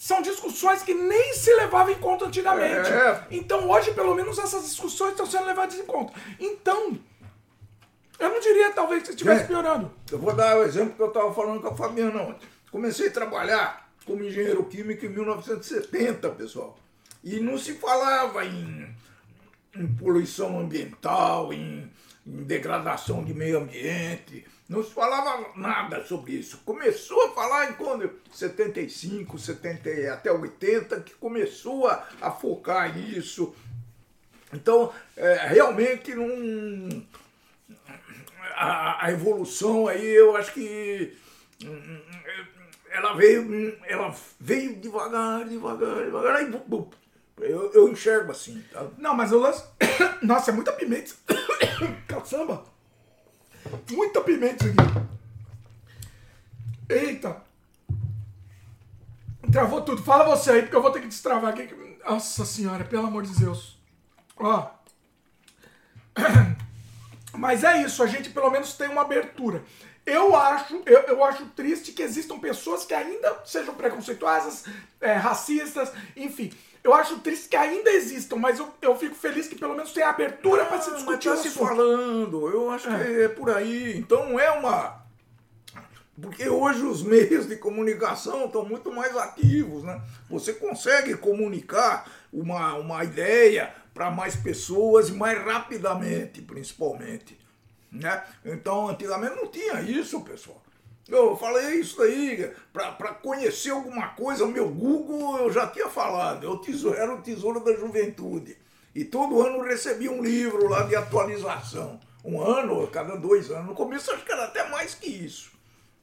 são 0.04 0.20
discussões 0.20 0.82
que 0.82 0.92
nem 0.92 1.32
se 1.32 1.50
levavam 1.54 1.90
em 1.90 1.98
conta 1.98 2.26
antigamente. 2.26 2.90
É. 2.90 3.26
Então 3.30 3.70
hoje, 3.70 3.94
pelo 3.94 4.14
menos, 4.14 4.38
essas 4.38 4.62
discussões 4.64 5.12
estão 5.12 5.24
sendo 5.24 5.46
levadas 5.46 5.78
em 5.78 5.84
conta. 5.86 6.12
Então, 6.38 6.98
Eu 8.18 8.28
não 8.28 8.38
diria, 8.38 8.70
talvez, 8.70 9.02
que 9.02 9.10
estivesse 9.10 9.44
É. 9.44 9.46
piorando. 9.46 9.90
Eu 10.12 10.18
vou 10.18 10.32
dar 10.34 10.56
o 10.58 10.62
exemplo 10.62 10.94
que 10.94 11.02
eu 11.02 11.08
estava 11.08 11.32
falando 11.34 11.60
com 11.62 11.68
a 11.68 11.74
Fabiana 11.74 12.20
ontem. 12.22 12.46
Comecei 12.70 13.08
a 13.08 13.10
trabalhar 13.10 13.90
como 14.04 14.22
engenheiro 14.22 14.62
químico 14.66 15.04
em 15.06 15.08
1970, 15.08 16.28
pessoal. 16.30 16.78
E 17.24 17.40
não 17.40 17.56
se 17.58 17.72
falava 17.74 18.44
em, 18.44 18.94
em 19.74 19.86
poluição 19.96 20.60
ambiental, 20.60 21.52
em, 21.52 21.90
em 22.26 22.42
degradação 22.44 23.24
de 23.24 23.32
meio 23.34 23.58
ambiente. 23.58 24.46
Não 24.68 24.82
se 24.82 24.92
falava 24.92 25.50
nada 25.56 26.02
sobre 26.04 26.32
isso. 26.32 26.62
Começou 26.64 27.26
a 27.26 27.30
falar 27.32 27.70
em 27.70 27.74
quando 27.74 28.10
75, 28.32 29.38
70 29.38 29.90
e 29.90 30.08
até 30.08 30.32
80, 30.32 31.00
que 31.00 31.14
começou 31.14 31.86
a, 31.86 32.06
a 32.20 32.30
focar 32.30 32.96
nisso. 32.96 33.54
Então, 34.52 34.92
é, 35.16 35.46
realmente 35.48 36.14
não 36.14 37.04
a, 38.54 39.06
a 39.06 39.12
evolução 39.12 39.88
aí, 39.88 40.06
eu 40.06 40.36
acho 40.36 40.52
que 40.52 41.16
ela 42.90 43.14
veio, 43.14 43.76
ela 43.86 44.14
veio 44.38 44.76
devagar, 44.76 45.44
devagar, 45.44 46.04
devagar, 46.04 46.36
aí, 46.36 46.52
eu, 47.40 47.72
eu 47.72 47.88
enxergo 47.88 48.30
assim, 48.30 48.62
tá? 48.72 48.86
Não, 48.96 49.14
mas 49.14 49.32
o 49.32 49.38
lance. 49.38 49.64
Nossa, 50.22 50.50
é 50.50 50.54
muita 50.54 50.72
pimenta. 50.72 51.12
Caçamba. 52.06 52.64
Muita 53.90 54.20
pimenta 54.20 54.66
isso 54.66 54.74
aqui. 54.80 55.14
Eita. 56.88 57.42
Travou 59.50 59.82
tudo. 59.82 60.02
Fala 60.02 60.24
você 60.24 60.50
aí, 60.50 60.62
porque 60.62 60.76
eu 60.76 60.82
vou 60.82 60.90
ter 60.90 61.00
que 61.00 61.08
destravar 61.08 61.52
aqui. 61.52 61.68
Nossa 62.04 62.44
senhora, 62.44 62.84
pelo 62.84 63.06
amor 63.06 63.22
de 63.22 63.38
Deus. 63.38 63.78
Ó. 64.36 64.70
Mas 67.36 67.64
é 67.64 67.82
isso, 67.82 68.02
a 68.02 68.06
gente 68.06 68.30
pelo 68.30 68.50
menos 68.50 68.74
tem 68.74 68.88
uma 68.88 69.02
abertura. 69.02 69.64
Eu 70.06 70.36
acho, 70.36 70.82
eu, 70.86 71.00
eu 71.02 71.24
acho 71.24 71.46
triste 71.46 71.92
que 71.92 72.02
existam 72.02 72.38
pessoas 72.38 72.84
que 72.84 72.92
ainda 72.92 73.40
sejam 73.44 73.74
preconceituosas, 73.74 74.64
é, 75.00 75.14
racistas, 75.14 75.90
enfim. 76.14 76.52
Eu 76.84 76.92
acho 76.92 77.18
triste 77.20 77.48
que 77.48 77.56
ainda 77.56 77.90
existam, 77.90 78.36
mas 78.36 78.58
eu, 78.58 78.68
eu 78.82 78.94
fico 78.94 79.14
feliz 79.14 79.48
que 79.48 79.54
pelo 79.56 79.74
menos 79.74 79.94
tem 79.94 80.02
abertura 80.02 80.66
para 80.66 80.82
se 80.82 80.90
Ah, 80.90 80.94
discutir 80.94 81.30
mas 81.30 81.42
tá 81.42 81.48
se 81.48 81.58
falando, 81.58 82.46
eu 82.50 82.70
acho 82.70 82.86
que 82.86 83.22
é 83.22 83.28
por 83.28 83.48
aí. 83.48 83.96
Então 83.96 84.28
não 84.28 84.38
é 84.38 84.50
uma. 84.50 85.02
Porque 86.20 86.46
hoje 86.46 86.82
os 86.82 87.02
meios 87.02 87.48
de 87.48 87.56
comunicação 87.56 88.44
estão 88.44 88.66
muito 88.66 88.92
mais 88.92 89.16
ativos, 89.16 89.82
né? 89.82 89.98
Você 90.28 90.52
consegue 90.52 91.16
comunicar 91.16 92.06
uma, 92.30 92.74
uma 92.74 93.02
ideia 93.02 93.74
para 93.94 94.10
mais 94.10 94.36
pessoas 94.36 95.08
e 95.08 95.12
mais 95.12 95.42
rapidamente, 95.42 96.42
principalmente. 96.42 97.38
Né? 97.90 98.22
Então, 98.44 98.88
antigamente 98.88 99.36
não 99.36 99.46
tinha 99.46 99.80
isso, 99.80 100.20
pessoal. 100.20 100.63
Eu 101.08 101.36
falei 101.36 101.80
isso 101.80 102.00
aí, 102.02 102.50
para 102.72 103.12
conhecer 103.14 103.70
alguma 103.70 104.08
coisa, 104.08 104.44
o 104.44 104.48
meu 104.48 104.68
Google 104.68 105.38
eu 105.38 105.52
já 105.52 105.66
tinha 105.66 105.88
falado, 105.88 106.44
eu 106.44 106.56
tesouro, 106.58 106.96
era 106.96 107.14
o 107.14 107.20
tesouro 107.20 107.60
da 107.60 107.74
juventude. 107.74 108.56
E 108.94 109.04
todo 109.04 109.42
ano 109.42 109.58
eu 109.58 109.64
recebia 109.64 110.10
um 110.10 110.22
livro 110.22 110.68
lá 110.68 110.82
de 110.84 110.94
atualização. 110.96 112.00
Um 112.24 112.40
ano, 112.40 112.86
cada 112.86 113.16
dois 113.16 113.50
anos. 113.50 113.66
No 113.66 113.74
começo 113.74 114.10
acho 114.12 114.24
que 114.24 114.32
era 114.32 114.44
até 114.44 114.66
mais 114.70 114.94
que 114.94 115.08
isso. 115.10 115.50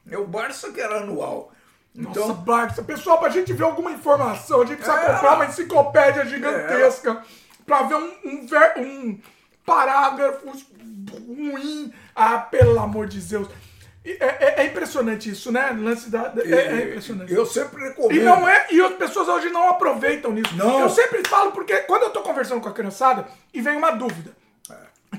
É 0.08 0.16
o 0.16 0.26
Barça 0.26 0.70
que 0.70 0.80
era 0.80 0.98
anual. 1.00 1.52
Então, 1.94 2.28
Nossa, 2.28 2.40
Barça. 2.40 2.82
Pessoal, 2.82 3.18
pra 3.18 3.28
gente 3.28 3.52
ver 3.52 3.64
alguma 3.64 3.90
informação, 3.90 4.62
a 4.62 4.64
gente 4.66 4.76
precisa 4.78 4.98
É. 5.00 5.12
comprar 5.14 5.34
uma 5.34 5.46
enciclopédia 5.46 6.24
gigantesca 6.26 7.24
pra 7.66 7.82
ver 7.82 7.96
um, 7.96 8.12
um, 8.24 8.46
ver- 8.46 8.74
um 8.78 9.18
parágrafo 9.66 10.46
ruim. 11.26 11.92
Ah, 12.14 12.38
pelo 12.38 12.78
amor 12.78 13.06
de 13.08 13.20
Deus. 13.20 13.48
É, 14.04 14.10
é- 14.26 14.54
é 14.62 14.66
impressionante 14.66 15.30
isso, 15.30 15.52
né? 15.52 15.70
Lance 15.78 16.10
da, 16.10 16.32
é, 16.44 16.50
é 16.50 16.84
impressionante. 16.88 17.32
eu 17.32 17.46
sempre 17.46 17.82
recomendo. 17.84 18.20
E 18.20 18.24
não 18.24 18.48
é, 18.48 18.66
e 18.70 18.80
as 18.80 18.94
pessoas 18.94 19.28
hoje 19.28 19.48
não 19.50 19.68
aproveitam 19.68 20.32
nisso. 20.32 20.54
Não. 20.56 20.80
Eu 20.80 20.90
sempre 20.90 21.22
falo 21.28 21.52
porque 21.52 21.76
quando 21.82 22.02
eu 22.02 22.10
tô 22.10 22.20
conversando 22.22 22.60
com 22.60 22.68
a 22.68 22.72
criançada 22.72 23.26
e 23.54 23.60
vem 23.60 23.76
uma 23.76 23.92
dúvida. 23.92 24.32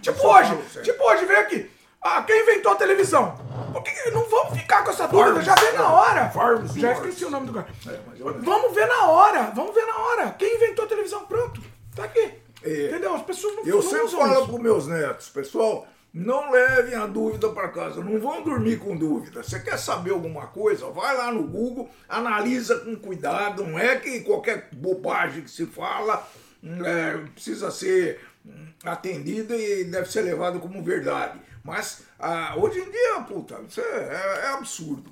Tipo 0.01 0.17
Isso 0.17 0.25
eu 0.25 0.31
hoje, 0.31 0.49
falo 0.49 0.83
tipo 0.83 1.03
hoje 1.03 1.25
veio 1.25 1.39
aqui. 1.39 1.71
Ah, 2.01 2.21
quem 2.23 2.41
inventou 2.41 2.73
a 2.73 2.75
televisão? 2.75 3.37
Por 3.71 3.81
que 3.81 4.09
não 4.11 4.23
vamos 4.25 4.57
ficar 4.59 4.83
com 4.83 4.91
essa 4.91 5.07
dúvida? 5.07 5.41
Já 5.41 5.55
vem 5.55 5.73
na 5.73 5.89
hora. 5.89 6.29
Farms 6.31 6.73
Já 6.73 6.91
esqueci 6.91 7.23
o 7.23 7.29
nome 7.29 7.47
do 7.47 7.53
cara. 7.53 7.67
É, 7.87 7.99
Vamos 8.41 8.73
ver 8.75 8.87
na 8.87 9.05
hora. 9.07 9.43
Vamos 9.55 9.73
ver 9.73 9.85
na 9.85 9.97
hora. 9.97 10.35
Quem 10.37 10.55
inventou 10.55 10.83
a 10.83 10.87
televisão? 10.89 11.25
Pronto. 11.25 11.61
Tá 11.95 12.03
aqui. 12.03 12.33
É. 12.61 12.87
Entendeu? 12.87 13.13
As 13.15 13.21
pessoas 13.21 13.55
não 13.55 13.63
Eu 13.65 13.75
não 13.75 13.81
sempre 13.81 14.07
falo 14.09 14.43
isso. 14.43 14.59
meus 14.59 14.87
netos, 14.87 15.29
pessoal, 15.29 15.87
não 16.13 16.51
levem 16.51 16.93
a 16.93 17.07
dúvida 17.07 17.49
para 17.49 17.69
casa, 17.69 18.03
não 18.03 18.19
vão 18.19 18.43
dormir 18.43 18.77
com 18.77 18.95
dúvida. 18.95 19.41
Você 19.41 19.59
quer 19.59 19.77
saber 19.79 20.11
alguma 20.11 20.45
coisa? 20.45 20.89
Vai 20.91 21.17
lá 21.17 21.31
no 21.31 21.47
Google, 21.47 21.89
analisa 22.07 22.79
com 22.81 22.95
cuidado. 22.95 23.63
Não 23.65 23.79
é 23.79 23.95
que 23.97 24.19
qualquer 24.21 24.69
bobagem 24.73 25.41
que 25.41 25.49
se 25.49 25.65
fala 25.65 26.27
hum, 26.63 26.85
é, 26.85 27.17
precisa 27.33 27.71
ser 27.71 28.19
hum, 28.45 28.67
atendida 28.83 29.55
e 29.55 29.85
deve 29.85 30.11
ser 30.11 30.21
levado 30.21 30.59
como 30.59 30.83
verdade. 30.83 31.41
Mas 31.63 32.03
ah, 32.19 32.53
hoje 32.57 32.79
em 32.79 32.91
dia, 32.91 33.21
puta, 33.27 33.59
isso 33.67 33.81
é, 33.81 33.83
é- 33.83 34.41
é 34.43 34.47
absurdo. 34.49 35.11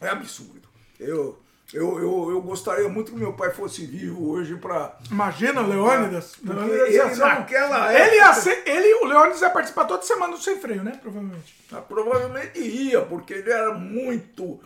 É 0.00 0.08
absurdo. 0.08 0.68
Eu, 1.00 1.36
eu, 1.72 1.98
eu, 1.98 2.30
eu 2.30 2.40
gostaria 2.42 2.88
muito 2.88 3.10
que 3.12 3.18
meu 3.18 3.32
pai 3.32 3.50
fosse 3.50 3.84
vivo 3.84 4.30
hoje 4.30 4.56
para 4.56 4.96
Imagina, 5.10 5.60
Leônidas. 5.62 6.36
Leônidas 6.42 6.88
ele 6.88 7.14
ser 7.14 7.16
naquela 7.16 7.92
Ele 7.92 8.16
ia 8.16 8.24
época- 8.26 8.40
ser. 8.40 8.62
Ele, 8.68 8.94
o 8.94 9.04
Leônidas 9.06 9.40
ia 9.42 9.50
participar 9.50 9.84
toda 9.86 10.02
semana 10.02 10.34
do 10.36 10.42
Sem 10.42 10.60
Freio, 10.60 10.84
né? 10.84 10.98
Provavelmente. 11.02 11.54
Ah, 11.72 11.80
Provavelmente 11.80 12.58
ia, 12.60 13.02
porque 13.02 13.34
ele 13.34 13.50
era 13.50 13.74
muito. 13.74 14.60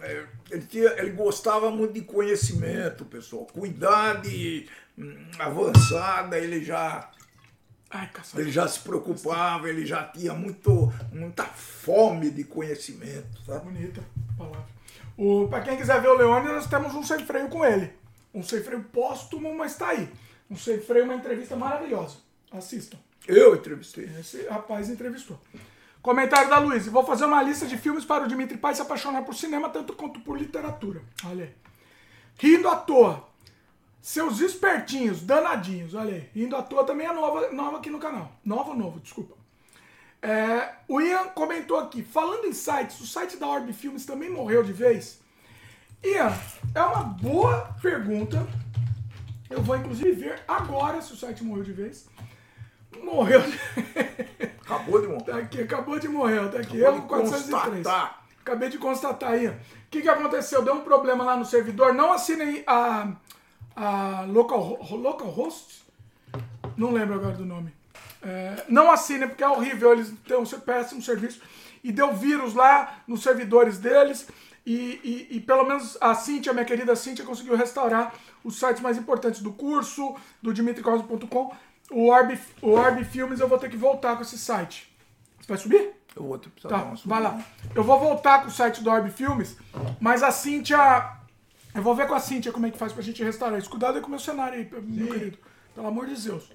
é, 0.00 0.24
Ele, 0.50 0.62
tinha, 0.66 0.88
ele 0.98 1.10
gostava 1.10 1.70
muito 1.70 1.92
de 1.92 2.00
conhecimento, 2.02 3.04
pessoal. 3.04 3.46
Com 3.52 3.66
idade 3.66 4.66
hum, 4.98 5.26
avançada, 5.38 6.38
ele 6.38 6.64
já, 6.64 7.10
Ai, 7.90 8.08
ele 8.36 8.50
já 8.50 8.66
se 8.66 8.80
preocupava, 8.80 9.68
ele 9.68 9.84
já 9.84 10.04
tinha 10.04 10.32
muito, 10.32 10.90
muita 11.12 11.44
fome 11.44 12.30
de 12.30 12.44
conhecimento. 12.44 13.42
Sabe? 13.44 13.64
Bonita 13.66 14.00
palavra. 14.38 14.79
O, 15.16 15.48
pra 15.48 15.60
quem 15.60 15.76
quiser 15.76 16.00
ver 16.00 16.08
o 16.08 16.16
Leônidas, 16.16 16.54
nós 16.54 16.66
temos 16.66 16.94
um 16.94 17.02
sem 17.02 17.24
freio 17.24 17.48
com 17.48 17.64
ele. 17.64 17.92
Um 18.32 18.42
sem 18.42 18.62
freio 18.62 18.82
póstumo, 18.84 19.54
mas 19.54 19.76
tá 19.76 19.88
aí. 19.88 20.08
Um 20.50 20.56
sem 20.56 20.80
freio, 20.80 21.04
uma 21.04 21.14
entrevista 21.14 21.56
maravilhosa. 21.56 22.16
Assistam. 22.50 22.98
Eu 23.26 23.54
entrevistei. 23.54 24.10
Esse 24.18 24.46
rapaz 24.46 24.88
entrevistou. 24.88 25.38
Comentário 26.02 26.48
da 26.48 26.58
Luísa. 26.58 26.90
Vou 26.90 27.04
fazer 27.04 27.26
uma 27.26 27.42
lista 27.42 27.66
de 27.66 27.76
filmes 27.76 28.04
para 28.04 28.24
o 28.24 28.28
Dimitri 28.28 28.56
Pai 28.56 28.74
se 28.74 28.82
apaixonar 28.82 29.22
por 29.22 29.34
cinema, 29.34 29.68
tanto 29.68 29.92
quanto 29.92 30.20
por 30.20 30.38
literatura. 30.38 31.02
Olha 31.26 31.44
aí. 31.44 31.54
Rindo 32.38 32.68
à 32.68 32.76
toa. 32.76 33.28
Seus 34.00 34.40
espertinhos, 34.40 35.22
danadinhos. 35.22 35.94
Olha 35.94 36.14
aí. 36.14 36.30
Rindo 36.34 36.56
à 36.56 36.62
toa 36.62 36.84
também 36.84 37.06
é 37.06 37.12
nova, 37.12 37.50
nova 37.52 37.78
aqui 37.78 37.90
no 37.90 37.98
canal. 37.98 38.32
Nova 38.44 38.70
ou 38.70 38.76
novo, 38.76 39.00
desculpa. 39.00 39.39
É, 40.22 40.74
o 40.86 41.00
Ian 41.00 41.28
comentou 41.28 41.78
aqui. 41.78 42.02
Falando 42.02 42.46
em 42.46 42.52
sites, 42.52 43.00
o 43.00 43.06
site 43.06 43.36
da 43.36 43.46
Orb 43.46 43.72
Filmes 43.72 44.04
também 44.04 44.30
morreu 44.30 44.62
de 44.62 44.72
vez? 44.72 45.20
Ian, 46.04 46.32
é 46.74 46.82
uma 46.82 47.02
boa 47.04 47.74
pergunta. 47.80 48.46
Eu 49.48 49.62
vou 49.62 49.76
inclusive 49.76 50.12
ver 50.12 50.42
agora 50.46 51.00
se 51.02 51.12
o 51.12 51.16
site 51.16 51.42
morreu 51.42 51.64
de 51.64 51.72
vez. 51.72 52.08
Morreu 53.02 53.42
de... 53.42 53.58
Acabou 54.62 55.00
de 55.00 55.08
montar. 55.08 55.32
Tá 55.32 55.38
aqui, 55.38 55.60
acabou 55.62 55.98
de 55.98 56.08
morrer, 56.08 56.48
tá 56.48 56.60
aqui. 56.60 56.80
Acabou 56.84 57.00
de 57.00 57.06
403. 57.08 57.74
constatar. 57.74 58.24
Acabei 58.40 58.68
de 58.68 58.78
constatar 58.78 59.32
aí. 59.32 59.48
O 59.48 59.56
que, 59.90 60.02
que 60.02 60.08
aconteceu? 60.08 60.62
Deu 60.62 60.74
um 60.74 60.82
problema 60.82 61.24
lá 61.24 61.36
no 61.36 61.44
servidor. 61.44 61.92
Não 61.92 62.12
assinem 62.12 62.62
a, 62.66 63.12
a 63.74 64.24
local, 64.28 64.78
localhost. 64.90 65.84
Não 66.76 66.92
lembro 66.92 67.16
agora 67.16 67.34
do 67.34 67.44
nome. 67.44 67.74
É, 68.22 68.64
não 68.68 68.90
assinem 68.90 69.28
porque 69.28 69.42
é 69.44 69.48
horrível. 69.48 69.92
Eles 69.92 70.12
têm 70.26 70.36
um 70.36 70.44
péssimo 70.44 71.02
serviço. 71.02 71.40
E 71.82 71.90
deu 71.90 72.12
vírus 72.14 72.54
lá 72.54 73.02
nos 73.06 73.22
servidores 73.22 73.78
deles. 73.78 74.28
E, 74.66 75.00
e- 75.02 75.36
e 75.36 75.40
pelo 75.40 75.64
menos 75.64 75.96
a 76.00 76.14
Cintia, 76.14 76.52
minha 76.52 76.64
querida 76.66 76.94
Cintia, 76.94 77.24
conseguiu 77.24 77.56
restaurar 77.56 78.14
os 78.44 78.58
sites 78.58 78.82
mais 78.82 78.98
importantes 78.98 79.40
do 79.40 79.52
curso, 79.52 80.14
do 80.42 80.52
dimitricosmo.com. 80.52 81.54
O 81.90 82.06
Orb, 82.08 82.38
o 82.62 82.70
Orb 82.72 83.02
Filmes 83.04 83.40
eu 83.40 83.48
vou 83.48 83.58
ter 83.58 83.70
que 83.70 83.76
voltar 83.76 84.16
com 84.16 84.22
esse 84.22 84.38
site. 84.38 84.94
Você 85.40 85.48
vai 85.48 85.56
subir? 85.58 85.90
Eu 86.14 86.24
vou 86.24 86.38
ter 86.38 86.50
que 86.50 86.68
Tá, 86.68 86.82
uma 86.84 86.94
vai 87.06 87.22
lá. 87.22 87.42
Eu 87.74 87.82
vou 87.82 87.98
voltar 87.98 88.42
com 88.42 88.48
o 88.48 88.50
site 88.50 88.82
do 88.82 88.90
Orb 88.90 89.10
Filmes, 89.10 89.56
mas 89.98 90.22
a 90.22 90.30
Cíntia. 90.30 90.78
Eu 91.74 91.82
vou 91.82 91.94
ver 91.94 92.06
com 92.06 92.14
a 92.14 92.20
Cíntia 92.20 92.52
como 92.52 92.66
é 92.66 92.70
que 92.70 92.76
faz 92.78 92.92
pra 92.92 93.02
gente 93.02 93.24
restaurar 93.24 93.58
isso. 93.58 93.70
Cuidado 93.70 93.94
aí 93.96 94.00
com 94.02 94.08
o 94.08 94.10
meu 94.10 94.18
cenário 94.18 94.58
aí, 94.58 94.68
meu 94.82 95.08
querido. 95.08 95.38
Pelo 95.74 95.86
amor 95.86 96.06
de 96.06 96.20
Deus. 96.20 96.52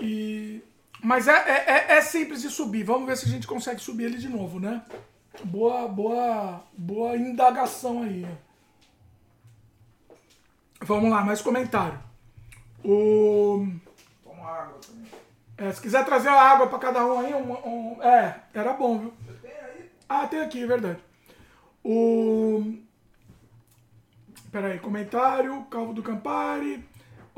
E... 0.00 0.62
Mas 1.02 1.28
é, 1.28 1.32
é, 1.32 1.70
é- 1.70 1.96
é 1.98 2.00
simples 2.00 2.42
de 2.42 2.50
subir. 2.50 2.82
Vamos 2.84 3.06
ver 3.06 3.16
se 3.16 3.26
a 3.26 3.28
gente 3.28 3.46
consegue 3.46 3.80
subir 3.80 4.04
ele 4.04 4.18
de 4.18 4.28
novo, 4.28 4.58
né? 4.58 4.82
Boa, 5.44 5.86
boa, 5.86 6.64
boa 6.76 7.16
indagação 7.16 8.02
aí. 8.02 8.26
Vamos 10.80 11.10
lá, 11.10 11.24
mais 11.24 11.40
comentário. 11.42 11.98
O. 12.84 13.66
Toma 14.24 14.44
água 14.48 14.78
também. 14.86 15.06
É, 15.56 15.72
se 15.72 15.80
quiser 15.80 16.04
trazer 16.04 16.28
a 16.28 16.40
água 16.40 16.68
pra 16.68 16.78
cada 16.78 17.04
um 17.04 17.18
aí, 17.20 17.34
um, 17.34 17.52
um- 17.96 18.02
é, 18.02 18.40
era 18.54 18.72
bom, 18.72 18.98
viu? 18.98 19.12
Ah, 20.08 20.26
tem 20.26 20.40
aqui, 20.40 20.62
é 20.62 20.66
verdade. 20.66 20.98
O. 21.84 22.74
Peraí, 24.50 24.78
comentário, 24.78 25.62
Calvo 25.64 25.92
do 25.92 26.02
Campari. 26.02 26.84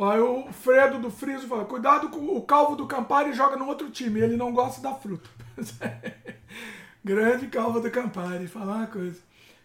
Olha, 0.03 0.25
o 0.25 0.51
Fredo 0.51 0.99
do 0.99 1.11
Friso 1.11 1.47
fala: 1.47 1.67
cuidado 1.67 2.09
com 2.09 2.35
o 2.35 2.41
Calvo 2.41 2.75
do 2.75 2.87
Campari 2.87 3.35
joga 3.35 3.55
no 3.57 3.67
outro 3.67 3.91
time, 3.91 4.19
ele 4.19 4.35
não 4.35 4.51
gosta 4.51 4.81
da 4.81 4.95
fruta. 4.95 5.29
Grande 7.05 7.49
Calvo 7.49 7.81
do 7.81 7.91
Campari, 7.91 8.47
falar 8.47 8.77
uma 8.77 8.87
coisa. 8.87 9.21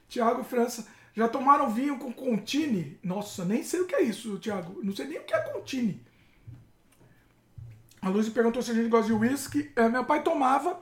Tiago 0.10 0.44
França, 0.44 0.86
já 1.16 1.30
tomaram 1.30 1.70
vinho 1.70 1.98
com 1.98 2.12
Contini? 2.12 2.99
Nossa, 3.02 3.45
nem 3.45 3.64
sei 3.64 3.80
o 3.80 3.88
que 3.88 3.95
é 3.95 4.02
isso, 4.02 4.38
Tiago. 4.38 4.78
Não 4.84 4.94
sei 4.94 5.07
nem 5.07 5.20
o 5.20 5.24
que 5.24 5.34
é 5.34 5.40
Contini. 5.40 6.06
A 8.02 8.10
Luzi 8.10 8.32
perguntou 8.32 8.62
se 8.62 8.72
a 8.72 8.74
gente 8.74 8.90
gosta 8.90 9.07
de 9.07 9.14
whisky. 9.14 9.72
É, 9.74 9.88
meu 9.88 10.03
pai 10.03 10.22
tomava. 10.22 10.82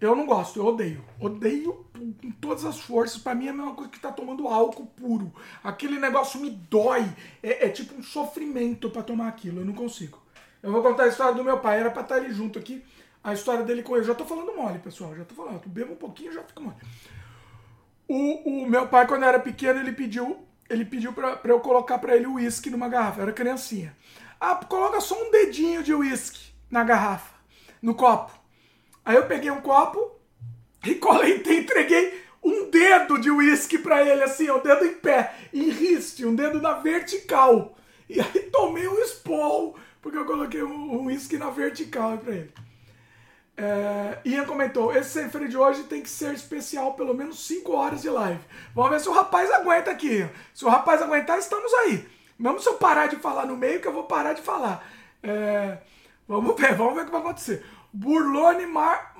Eu 0.00 0.14
não 0.14 0.26
gosto, 0.26 0.58
eu 0.58 0.66
odeio. 0.66 1.04
Odeio 1.20 1.86
com 2.20 2.30
todas 2.32 2.64
as 2.64 2.80
forças. 2.80 3.20
Pra 3.20 3.34
mim 3.34 3.46
é 3.46 3.50
a 3.50 3.54
mesma 3.54 3.74
coisa 3.74 3.90
que 3.90 4.00
tá 4.00 4.12
tomando 4.12 4.48
álcool 4.48 4.86
puro. 4.86 5.32
Aquele 5.62 5.98
negócio 5.98 6.40
me 6.40 6.50
dói. 6.50 7.04
É, 7.42 7.66
é 7.66 7.68
tipo 7.68 7.94
um 7.94 8.02
sofrimento 8.02 8.90
pra 8.90 9.02
tomar 9.02 9.28
aquilo. 9.28 9.60
Eu 9.60 9.64
não 9.64 9.72
consigo. 9.72 10.22
Eu 10.62 10.72
vou 10.72 10.82
contar 10.82 11.04
a 11.04 11.08
história 11.08 11.34
do 11.34 11.44
meu 11.44 11.58
pai. 11.58 11.80
Era 11.80 11.90
pra 11.90 12.02
estar 12.02 12.16
ali 12.16 12.32
junto 12.32 12.58
aqui. 12.58 12.84
A 13.22 13.32
história 13.32 13.64
dele 13.64 13.82
com 13.82 13.96
ele. 13.96 14.04
Já 14.04 14.14
tô 14.14 14.24
falando 14.24 14.54
mole, 14.54 14.78
pessoal. 14.78 15.14
Já 15.16 15.24
tô 15.24 15.34
falando. 15.34 15.62
Eu 15.64 15.70
bebo 15.70 15.92
um 15.94 15.96
pouquinho 15.96 16.32
já 16.32 16.42
fico 16.42 16.62
mole. 16.62 16.76
O, 18.06 18.64
o 18.64 18.68
meu 18.68 18.86
pai, 18.88 19.06
quando 19.06 19.24
era 19.24 19.38
pequeno, 19.38 19.80
ele 19.80 19.92
pediu, 19.92 20.46
ele 20.68 20.84
pediu 20.84 21.12
pra, 21.12 21.36
pra 21.36 21.52
eu 21.52 21.60
colocar 21.60 21.98
pra 21.98 22.14
ele 22.14 22.26
o 22.26 22.34
uísque 22.34 22.68
numa 22.68 22.88
garrafa. 22.88 23.20
Eu 23.20 23.22
era 23.22 23.32
criancinha. 23.32 23.96
Ah, 24.38 24.56
coloca 24.56 25.00
só 25.00 25.14
um 25.14 25.30
dedinho 25.30 25.82
de 25.82 25.94
uísque 25.94 26.52
na 26.70 26.84
garrafa, 26.84 27.34
no 27.80 27.94
copo. 27.94 28.43
Aí 29.04 29.16
eu 29.16 29.26
peguei 29.26 29.50
um 29.50 29.60
copo 29.60 30.12
e 30.84 30.98
entreguei 31.54 32.24
um 32.42 32.70
dedo 32.70 33.18
de 33.18 33.30
uísque 33.30 33.78
pra 33.78 34.02
ele, 34.02 34.22
assim, 34.22 34.50
o 34.50 34.60
dedo 34.60 34.84
em 34.84 34.94
pé, 34.94 35.34
em 35.52 35.70
riste, 35.70 36.26
um 36.26 36.34
dedo 36.34 36.60
na 36.60 36.74
vertical. 36.74 37.76
E 38.08 38.20
aí 38.20 38.40
tomei 38.52 38.86
um 38.86 38.98
esporro, 38.98 39.76
porque 40.02 40.18
eu 40.18 40.26
coloquei 40.26 40.62
um 40.62 40.84
um 40.94 41.06
uísque 41.06 41.38
na 41.38 41.50
vertical 41.50 42.18
pra 42.18 42.34
ele. 42.34 42.52
É, 43.56 44.18
Ian 44.24 44.44
comentou: 44.44 44.94
esse 44.94 45.10
sem 45.10 45.30
freio 45.30 45.48
de 45.48 45.56
hoje 45.56 45.84
tem 45.84 46.02
que 46.02 46.08
ser 46.08 46.34
especial, 46.34 46.94
pelo 46.94 47.14
menos 47.14 47.46
5 47.46 47.72
horas 47.72 48.02
de 48.02 48.10
live. 48.10 48.40
Vamos 48.74 48.90
ver 48.90 49.00
se 49.00 49.08
o 49.08 49.12
rapaz 49.12 49.50
aguenta 49.50 49.90
aqui. 49.90 50.28
Se 50.52 50.64
o 50.64 50.68
rapaz 50.68 51.00
aguentar, 51.00 51.38
estamos 51.38 51.72
aí. 51.74 52.06
Mesmo 52.38 52.60
se 52.60 52.68
eu 52.68 52.74
parar 52.74 53.06
de 53.06 53.16
falar 53.16 53.46
no 53.46 53.56
meio, 53.56 53.80
que 53.80 53.86
eu 53.86 53.92
vou 53.92 54.04
parar 54.04 54.32
de 54.32 54.42
falar. 54.42 54.84
É, 55.22 55.78
vamos 56.26 56.60
ver, 56.60 56.74
vamos 56.74 56.94
ver 56.94 57.02
o 57.02 57.04
que 57.06 57.12
vai 57.12 57.20
acontecer. 57.20 57.64
Burlone 57.94 58.66
Mar, 58.66 59.14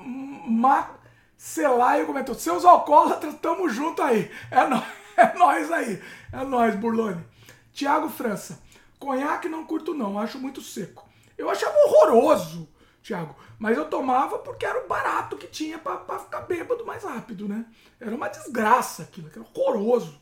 comentou: 2.07 2.35
seus 2.35 2.65
alcoólatras, 2.65 3.37
tamo 3.41 3.69
junto 3.69 4.03
aí. 4.03 4.29
É 4.51 4.67
nóis, 4.67 4.85
é 5.17 5.39
nóis 5.39 5.73
aí. 5.73 6.03
É 6.33 6.45
nóis, 6.45 6.75
Burlone. 6.75 7.25
Tiago 7.73 8.09
França: 8.09 8.61
conhaque 8.99 9.49
não 9.49 9.65
curto, 9.65 9.95
não, 9.95 10.19
acho 10.19 10.41
muito 10.41 10.61
seco. 10.61 11.09
Eu 11.39 11.49
achava 11.49 11.77
horroroso. 11.87 12.69
Tiago. 13.01 13.37
Mas 13.59 13.77
eu 13.77 13.85
tomava 13.85 14.39
porque 14.39 14.67
era 14.67 14.83
o 14.83 14.89
barato 14.89 15.37
que 15.37 15.47
tinha 15.47 15.79
pra 15.79 16.19
ficar 16.19 16.41
bêbado 16.41 16.85
mais 16.85 17.05
rápido, 17.05 17.47
né? 17.47 17.67
Era 18.01 18.17
uma 18.17 18.29
desgraça 18.29 19.05
aquilo, 19.05 19.29
era 19.29 19.45
horroroso. 19.55 20.21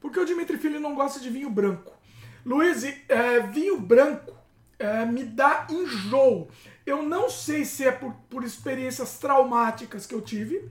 Porque 0.00 0.18
o 0.18 0.24
Dimitri 0.24 0.56
Filho 0.56 0.80
não 0.80 0.94
gosta 0.94 1.20
de 1.20 1.30
vinho 1.30 1.50
branco. 1.50 1.92
Luiz, 2.44 2.82
é, 3.08 3.40
vinho 3.40 3.78
branco 3.78 4.32
é, 4.78 5.04
me 5.04 5.24
dá 5.24 5.66
enjoo. 5.68 6.48
Eu 6.88 7.02
não 7.02 7.28
sei 7.28 7.64
se 7.64 7.86
é 7.86 7.92
por, 7.92 8.14
por 8.30 8.44
experiências 8.44 9.18
traumáticas 9.18 10.06
que 10.06 10.14
eu 10.14 10.22
tive, 10.22 10.70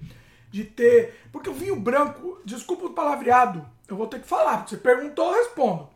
de 0.49 0.63
ter. 0.63 1.27
Porque 1.31 1.49
o 1.49 1.53
vinho 1.53 1.75
branco, 1.75 2.41
desculpa 2.43 2.85
o 2.85 2.93
palavreado, 2.93 3.67
eu 3.87 3.95
vou 3.95 4.07
ter 4.07 4.21
que 4.21 4.27
falar. 4.27 4.67
Você 4.67 4.77
perguntou, 4.77 5.33
eu 5.33 5.43
respondo. 5.43 5.89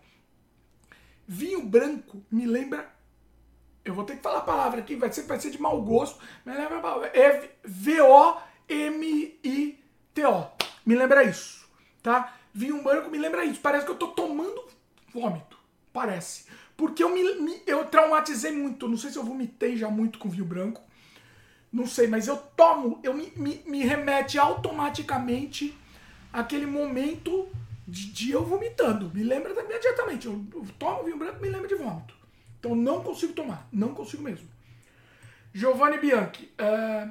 Vinho 1.27 1.63
branco 1.63 2.23
me 2.29 2.45
lembra 2.45 2.91
eu 3.83 3.93
vou 3.95 4.03
ter 4.03 4.15
que 4.15 4.21
falar 4.21 4.39
a 4.39 4.43
palavra 4.43 4.79
aqui, 4.79 4.95
vai 4.95 5.11
ser, 5.11 5.23
vai 5.23 5.39
ser 5.39 5.49
de 5.49 5.59
mau 5.59 5.81
gosto, 5.81 6.19
mas 6.45 6.55
lembra 6.55 6.77
a 6.77 6.81
palavra. 6.81 7.07
É 7.07 7.49
V-O-M-I-T-O. 7.63 8.51
Me 10.85 10.95
lembra 10.95 11.23
isso, 11.23 11.67
tá? 12.01 12.35
Vinho 12.53 12.83
branco 12.83 13.09
me 13.09 13.17
lembra 13.17 13.43
isso. 13.43 13.59
Parece 13.59 13.85
que 13.85 13.91
eu 13.91 13.97
tô 13.97 14.09
tomando 14.09 14.67
vômito. 15.11 15.57
Parece. 15.91 16.45
Porque 16.81 17.03
eu 17.03 17.09
me, 17.13 17.21
me- 17.35 17.61
eu 17.67 17.85
traumatizei 17.85 18.51
muito. 18.51 18.89
Não 18.89 18.97
sei 18.97 19.11
se 19.11 19.17
eu 19.17 19.23
vomitei 19.23 19.77
já 19.77 19.87
muito 19.87 20.17
com 20.17 20.27
vinho 20.31 20.45
branco. 20.45 20.81
Não 21.71 21.85
sei, 21.85 22.07
mas 22.07 22.27
eu 22.27 22.35
tomo, 22.35 22.99
eu 23.03 23.13
me, 23.13 23.31
me, 23.35 23.61
me 23.67 23.83
remete 23.83 24.39
automaticamente 24.39 25.77
àquele 26.33 26.65
momento 26.65 27.47
de, 27.87 28.11
de 28.11 28.31
eu 28.31 28.43
vomitando. 28.43 29.11
Me 29.13 29.21
lembra 29.21 29.51
imediatamente. 29.53 30.25
Eu, 30.25 30.43
eu 30.55 30.65
tomo 30.79 31.03
vinho 31.03 31.19
branco 31.19 31.39
me 31.39 31.49
lembra 31.49 31.67
de 31.67 31.75
vômito. 31.75 32.15
Então 32.59 32.73
não 32.75 33.03
consigo 33.03 33.33
tomar. 33.33 33.67
Não 33.71 33.93
consigo 33.93 34.23
mesmo. 34.23 34.49
Giovanni 35.53 35.99
Bianchi. 35.99 36.51
é, 36.57 37.09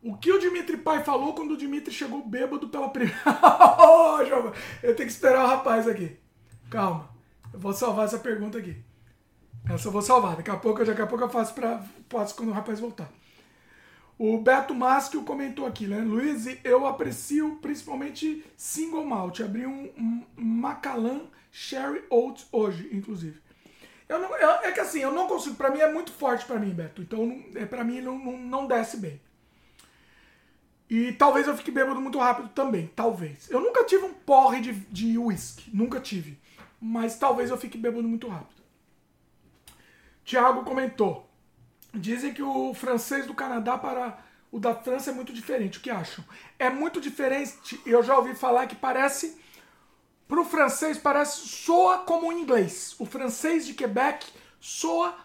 O 0.00 0.16
que 0.16 0.30
o 0.30 0.38
Dimitri 0.38 0.76
Pai 0.76 1.02
falou 1.02 1.34
quando 1.34 1.54
o 1.54 1.56
Dimitri 1.56 1.92
chegou 1.92 2.24
bêbado 2.24 2.68
pela 2.68 2.88
primeira. 2.90 3.18
Giovanni, 4.24 4.54
eu 4.80 4.94
tenho 4.94 5.08
que 5.08 5.12
esperar 5.12 5.44
o 5.44 5.48
rapaz 5.48 5.88
aqui. 5.88 6.16
Calma. 6.70 7.17
Eu 7.58 7.62
vou 7.62 7.72
salvar 7.72 8.04
essa 8.04 8.20
pergunta 8.20 8.56
aqui. 8.56 8.76
Essa 9.68 9.88
eu 9.88 9.92
vou 9.92 10.00
salvar. 10.00 10.36
Daqui 10.36 10.48
a 10.50 10.56
pouco, 10.56 10.84
daqui 10.84 11.02
a 11.02 11.06
pouco 11.08 11.24
eu 11.24 11.28
faço, 11.28 11.52
pra, 11.54 11.84
faço 12.08 12.36
quando 12.36 12.50
o 12.50 12.52
rapaz 12.52 12.78
voltar. 12.78 13.10
O 14.16 14.38
Beto 14.38 14.72
Maschio 14.76 15.24
comentou 15.24 15.66
aqui, 15.66 15.88
né? 15.88 15.98
Luiz, 15.98 16.46
eu 16.62 16.86
aprecio 16.86 17.56
principalmente 17.60 18.44
single 18.56 19.04
malt. 19.04 19.40
Abri 19.40 19.66
um, 19.66 19.90
um 19.98 20.24
Macallan 20.36 21.22
Sherry 21.50 22.04
Oats 22.10 22.46
hoje, 22.52 22.88
inclusive. 22.92 23.40
Eu 24.08 24.20
não, 24.20 24.36
eu- 24.36 24.50
é 24.62 24.70
que 24.70 24.78
assim, 24.80 25.00
eu 25.00 25.10
não 25.12 25.26
consigo. 25.26 25.56
Pra 25.56 25.70
mim 25.72 25.80
é 25.80 25.92
muito 25.92 26.12
forte 26.12 26.46
pra 26.46 26.60
mim, 26.60 26.70
Beto. 26.70 27.02
Então, 27.02 27.42
é, 27.56 27.66
pra 27.66 27.82
mim, 27.82 28.00
não, 28.00 28.16
não, 28.16 28.38
não 28.38 28.66
desce 28.68 28.98
bem. 28.98 29.20
E 30.88 31.12
talvez 31.12 31.48
eu 31.48 31.56
fique 31.56 31.72
bêbado 31.72 32.00
muito 32.00 32.20
rápido 32.20 32.50
também. 32.50 32.86
Talvez. 32.94 33.50
Eu 33.50 33.60
nunca 33.60 33.82
tive 33.84 34.04
um 34.04 34.14
porre 34.14 34.60
de, 34.60 34.72
de 34.72 35.18
whisky. 35.18 35.70
Nunca 35.74 35.98
tive. 36.00 36.38
Mas 36.80 37.18
talvez 37.18 37.50
eu 37.50 37.58
fique 37.58 37.76
bêbado 37.76 38.06
muito 38.06 38.28
rápido. 38.28 38.62
Tiago 40.24 40.64
comentou. 40.64 41.28
Dizem 41.92 42.34
que 42.34 42.42
o 42.42 42.74
francês 42.74 43.26
do 43.26 43.34
Canadá 43.34 43.78
para 43.78 44.18
o 44.52 44.58
da 44.58 44.74
França 44.74 45.10
é 45.10 45.14
muito 45.14 45.32
diferente. 45.32 45.78
O 45.78 45.80
que 45.80 45.90
acham? 45.90 46.24
É 46.58 46.70
muito 46.70 47.00
diferente. 47.00 47.80
Eu 47.84 48.02
já 48.02 48.16
ouvi 48.16 48.34
falar 48.34 48.66
que 48.66 48.76
parece. 48.76 49.40
Pro 50.26 50.44
francês 50.44 50.98
parece. 50.98 51.48
soa 51.48 51.98
como 51.98 52.28
um 52.28 52.32
inglês. 52.32 52.94
O 52.98 53.06
francês 53.06 53.66
de 53.66 53.74
Quebec 53.74 54.26
soa 54.60 55.16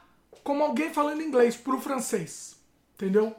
como 0.44 0.64
alguém 0.64 0.94
falando 0.94 1.22
inglês 1.22 1.56
pro 1.56 1.80
francês. 1.80 2.56
Entendeu? 2.96 3.36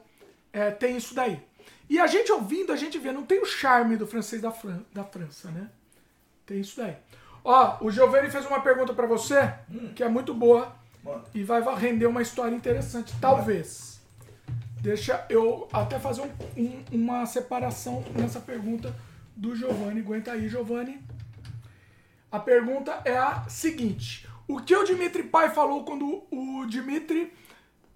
É, 0.52 0.70
tem 0.70 0.96
isso 0.96 1.14
daí. 1.14 1.42
E 1.88 1.98
a 1.98 2.06
gente 2.06 2.32
ouvindo, 2.32 2.72
a 2.72 2.76
gente 2.76 2.98
vê, 2.98 3.12
não 3.12 3.24
tem 3.24 3.40
o 3.40 3.46
charme 3.46 3.96
do 3.96 4.06
francês 4.06 4.40
da, 4.40 4.50
Fran 4.50 4.82
da 4.92 5.04
França, 5.04 5.50
né? 5.50 5.70
Tem 6.46 6.60
isso 6.60 6.76
daí. 6.76 6.96
Ó, 7.44 7.76
o 7.84 7.90
Giovanni 7.90 8.30
fez 8.30 8.46
uma 8.46 8.60
pergunta 8.60 8.94
pra 8.94 9.06
você, 9.06 9.52
que 9.94 10.02
é 10.02 10.08
muito 10.08 10.32
boa. 10.32 10.74
Manda. 11.04 11.24
E 11.34 11.42
vai 11.44 11.62
render 11.76 12.06
uma 12.06 12.22
história 12.22 12.56
interessante, 12.56 13.12
talvez. 13.20 14.00
Deixa 14.80 15.24
eu 15.28 15.68
até 15.72 15.98
fazer 15.98 16.22
um- 16.22 16.62
um- 16.62 16.84
uma 16.92 17.26
separação 17.26 18.02
nessa 18.14 18.40
pergunta 18.40 18.94
do 19.36 19.54
Giovanni. 19.54 20.00
Aguenta 20.00 20.32
aí, 20.32 20.48
Giovanni. 20.48 21.00
A 22.32 22.38
pergunta 22.40 23.00
é 23.04 23.16
a 23.16 23.44
seguinte: 23.48 24.26
O 24.48 24.60
que 24.60 24.74
o 24.76 24.84
Dimitri 24.84 25.22
Pai 25.22 25.50
falou 25.50 25.84
quando 25.84 26.24
o 26.30 26.66
Dimitri 26.66 27.32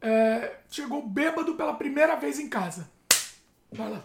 é, 0.00 0.56
chegou 0.70 1.06
bêbado 1.06 1.54
pela 1.56 1.74
primeira 1.74 2.16
vez 2.16 2.38
em 2.38 2.48
casa? 2.48 2.88
Vai 3.72 3.90
lá. 3.90 4.02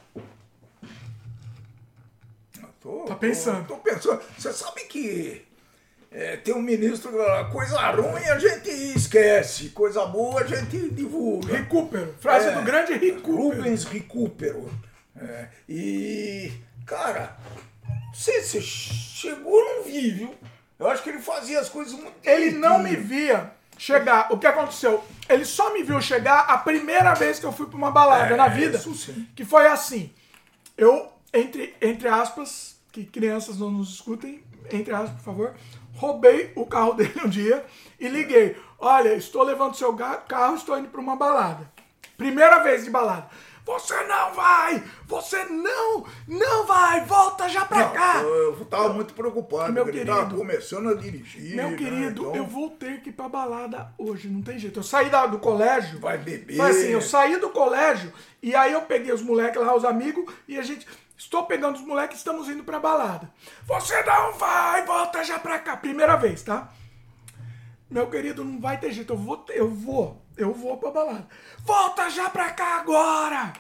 Tô, 2.84 3.06
Tá 3.06 3.16
pensando. 3.16 3.66
Tô, 3.66 3.76
tô 3.76 3.80
pensando. 3.80 4.22
Você 4.38 4.52
sabe 4.54 4.82
que 4.82 5.42
é, 6.12 6.38
tem 6.38 6.54
um 6.54 6.62
ministro, 6.62 7.12
coisa 7.52 7.80
ruim 7.92 8.24
a 8.26 8.38
gente 8.38 8.70
esquece, 8.70 9.70
coisa 9.70 10.06
boa 10.06 10.42
a 10.42 10.46
gente 10.46 10.90
divulga. 10.90 11.56
Recupero. 11.58 12.14
Frase 12.20 12.50
É, 12.50 12.52
do 12.52 12.62
grande 12.62 12.94
Recupero. 12.94 13.36
Rubens 13.38 13.86
Recupero. 13.86 14.70
É, 15.20 15.48
e, 15.70 16.52
cara, 16.86 17.38
não 17.88 18.14
sei 18.14 18.42
se 18.42 18.62
chegou 18.62 19.54
ou 19.54 19.64
não 19.78 19.84
vi, 19.84 20.12
viu? 20.12 20.36
Eu 20.78 20.88
acho 20.90 21.02
que 21.02 21.10
ele 21.10 21.20
fazia 21.20 21.60
as 21.62 21.70
coisas 21.70 21.94
muito 21.94 22.14
Ele 22.24 22.52
não 22.52 22.80
me 22.80 22.96
via 22.96 23.52
chegar. 23.78 24.32
O 24.34 24.38
que 24.38 24.46
aconteceu? 24.46 25.04
Ele 25.30 25.46
só 25.46 25.72
me 25.74 25.82
viu 25.84 26.02
chegar 26.02 26.42
a 26.42 26.58
primeira 26.58 27.14
vez 27.14 27.40
que 27.40 27.46
eu 27.46 27.52
fui 27.54 27.68
pra 27.68 27.78
uma 27.78 27.92
balada 27.92 28.34
É, 28.34 28.38
na 28.38 28.48
vida. 28.50 28.78
isso 28.78 28.94
sim. 28.94 29.28
Que 29.36 29.46
foi 29.46 29.66
assim. 29.68 30.12
Eu, 30.78 31.12
entre, 31.34 31.74
entre 31.82 32.08
aspas, 32.08 32.73
que 32.94 33.04
crianças 33.04 33.58
não 33.58 33.72
nos 33.72 33.90
escutem, 33.96 34.42
entre 34.72 34.94
aspas, 34.94 35.12
por 35.18 35.24
favor, 35.24 35.54
roubei 35.96 36.54
o 36.56 36.66
carro 36.66 36.94
dele 36.96 37.20
um 37.26 37.28
dia 37.28 37.66
e 38.00 38.08
liguei. 38.08 38.56
Olha, 38.80 39.14
estou 39.16 39.44
levando 39.44 39.76
seu 39.76 39.94
carro, 40.28 40.56
estou 40.56 40.78
indo 40.78 40.88
para 40.90 41.02
uma 41.02 41.16
balada. 41.16 41.70
Primeira 42.18 42.60
vez 42.60 42.86
de 42.86 42.92
balada. 42.92 43.28
Você 43.66 43.96
não 44.04 44.34
vai! 44.34 44.84
Você 45.08 45.46
não, 45.46 46.06
não 46.28 46.66
vai! 46.66 47.06
Volta 47.06 47.48
já 47.48 47.64
pra 47.66 47.90
cá! 47.92 48.18
Eu, 48.22 48.58
eu 48.60 48.66
tava 48.66 48.90
muito 48.92 49.14
preocupado, 49.14 49.72
Meu 49.72 49.88
ele 49.88 50.04
tava 50.04 50.20
querido. 50.24 50.36
começando 50.38 50.90
a 50.90 50.94
dirigir. 50.96 51.56
Meu 51.56 51.70
né? 51.72 51.78
querido, 51.78 52.24
Então, 52.24 52.36
eu 52.36 52.46
vou 52.46 52.70
ter 52.72 53.00
que 53.02 53.10
ir 53.10 53.14
pra 53.14 53.30
balada 53.30 53.90
hoje, 53.98 54.28
não 54.28 54.42
tem 54.42 54.60
jeito. 54.60 54.80
Eu 54.80 54.84
saí 54.84 55.10
da- 55.10 55.26
do 55.28 55.40
colégio. 55.40 55.98
Vai 56.02 56.18
beber. 56.18 56.58
Foi 56.58 56.70
assim, 56.72 56.88
eu 56.90 57.02
saí 57.02 57.38
do 57.38 57.50
colégio 57.52 58.12
e 58.42 58.54
aí 58.54 58.74
eu 58.74 58.82
peguei 58.82 59.14
os 59.14 59.22
moleques 59.22 59.62
lá, 59.62 59.74
os 59.74 59.86
amigos, 59.86 60.26
e 60.46 60.60
a 60.60 60.62
gente. 60.62 60.86
Estou 61.18 61.46
pegando 61.46 61.76
os 61.76 61.82
moleques 61.86 62.16
e 62.16 62.20
estamos 62.20 62.50
indo 62.50 62.64
pra 62.64 62.80
balada. 62.80 63.30
Você 63.66 64.02
não 64.04 64.34
vai, 64.34 64.84
volta 64.86 65.24
já 65.24 65.40
pra 65.40 65.60
cá. 65.60 65.78
Primeira 65.78 66.16
vez, 66.16 66.42
tá? 66.44 66.70
Meu 67.90 68.08
querido, 68.08 68.44
não 68.44 68.60
vai 68.60 68.78
ter 68.78 68.92
jeito. 68.92 69.14
Eu 69.14 69.18
vou, 69.18 69.46
eu 69.50 69.70
vou, 69.70 70.22
eu 70.36 70.54
vou 70.54 70.78
pra 70.78 70.92
balada. 70.92 71.28
Volta 71.60 72.10
já 72.10 72.30
pra 72.30 72.50
cá 72.52 72.80
agora! 72.80 73.54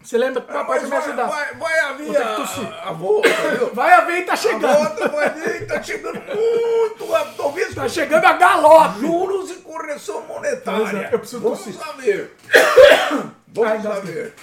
Você 0.00 0.16
lembra 0.16 0.40
que 0.40 0.50
o 0.50 0.54
papai 0.54 0.78
vai 0.78 0.84
me 0.84 0.88
vai, 0.90 0.98
ajudar? 1.00 1.26
vai, 1.26 1.54
vai 1.54 1.78
haver 1.80 2.06
Vou 2.06 2.14
ter 2.14 2.22
que 2.22 2.28
a, 2.28 2.36
tossir. 2.36 2.74
a 2.86 2.92
volta? 2.92 3.28
Vai 3.74 3.92
haver 3.92 4.18
e 4.20 4.22
tá 4.24 4.32
A 4.34 4.36
chegando. 4.36 4.60
volta 4.78 5.08
vai 5.08 5.66
tá 5.66 5.82
chegando 5.82 6.14
muito 6.22 7.06
rápido. 7.12 7.36
Talvez 7.36 7.74
Tá 7.74 7.88
chegando 7.88 8.24
a 8.24 8.32
galope. 8.34 9.00
juros 9.00 9.50
e 9.50 9.54
correção 9.56 10.24
monetária. 10.28 11.08
É, 11.10 11.14
eu 11.14 11.18
preciso 11.18 11.42
Vamos 11.42 11.58
tossir. 11.58 11.74
saber. 11.74 12.36
Ai, 12.54 13.32
Vamos 13.48 13.80
engasguei. 13.80 14.14
saber. 14.14 14.34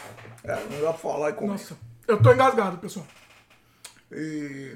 É, 0.43 0.55
não 0.69 0.81
dá 0.81 0.89
pra 0.89 0.93
falar 0.93 1.29
e 1.29 1.33
comer. 1.33 1.51
Nossa, 1.51 1.77
eu 2.07 2.21
tô 2.21 2.31
engasgado, 2.33 2.77
pessoal. 2.77 3.05
E... 4.11 4.75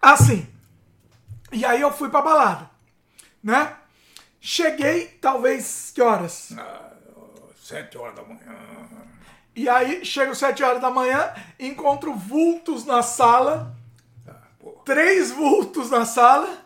Assim. 0.00 0.46
E 1.52 1.64
aí 1.64 1.80
eu 1.80 1.92
fui 1.92 2.08
pra 2.08 2.20
balada, 2.22 2.68
né? 3.42 3.76
Cheguei, 4.40 5.06
talvez, 5.20 5.92
que 5.94 6.02
horas? 6.02 6.52
ah, 6.58 6.90
sete 7.62 7.96
horas 7.96 8.14
da 8.16 8.22
manhã. 8.22 8.54
E 9.56 9.68
aí, 9.68 10.04
chego 10.04 10.34
sete 10.34 10.64
horas 10.64 10.82
da 10.82 10.90
manhã, 10.90 11.32
encontro 11.60 12.12
vultos 12.14 12.84
na 12.84 13.02
sala, 13.02 13.74
Ah, 14.28 14.32
três 14.84 15.30
vultos 15.30 15.90
na 15.90 16.04
sala. 16.04 16.58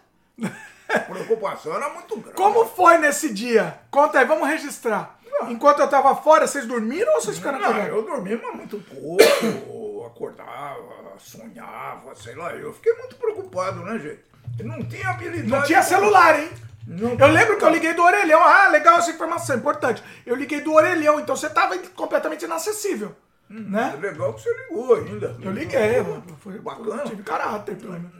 a 0.88 0.98
preocupação 1.00 1.74
era 1.74 1.90
muito 1.92 2.16
grande. 2.16 2.34
Como 2.36 2.64
foi 2.66 2.96
nesse 2.96 3.32
dia? 3.32 3.78
Conta 3.90 4.18
aí, 4.18 4.24
vamos 4.24 4.48
registrar. 4.48 5.17
Enquanto 5.48 5.80
eu 5.80 5.88
tava 5.88 6.14
fora, 6.16 6.46
vocês 6.46 6.66
dormiram 6.66 7.14
ou 7.14 7.20
vocês 7.20 7.36
ficaram 7.36 7.58
Não, 7.58 7.76
eu 7.84 8.02
dormia 8.02 8.40
mas 8.42 8.56
muito 8.56 8.78
pouco, 8.78 10.06
acordava, 10.06 10.82
sonhava, 11.18 12.14
sei 12.14 12.34
lá. 12.34 12.52
Eu 12.54 12.72
fiquei 12.74 12.92
muito 12.94 13.16
preocupado, 13.16 13.80
né, 13.84 13.98
gente? 13.98 14.20
Eu 14.58 14.66
não 14.66 14.82
tinha 14.84 15.08
habilidade. 15.10 15.48
Não 15.50 15.62
tinha 15.62 15.82
celular, 15.82 16.38
hein? 16.38 16.50
Não 16.86 17.16
Eu 17.18 17.28
lembro 17.28 17.58
que 17.58 17.64
eu 17.64 17.68
liguei 17.68 17.92
do 17.92 18.02
orelhão. 18.02 18.42
Ah, 18.42 18.68
legal 18.68 18.98
essa 18.98 19.10
informação, 19.10 19.56
importante. 19.56 20.02
Eu 20.24 20.34
liguei 20.34 20.60
do 20.60 20.72
orelhão, 20.72 21.20
então 21.20 21.36
você 21.36 21.48
tava 21.50 21.76
completamente 21.94 22.44
inacessível. 22.44 23.14
É 23.50 23.54
Né? 23.54 23.98
legal 24.00 24.32
que 24.34 24.42
você 24.42 24.52
ligou 24.64 24.94
ainda. 24.94 25.36
Eu 25.42 25.52
liguei, 25.52 26.00
mano. 26.02 26.24
Foi 26.40 26.58
Bacana. 26.58 27.02
Tive 27.04 27.22
caráter, 27.22 27.76
pelo 27.76 27.92
menos. 27.92 28.10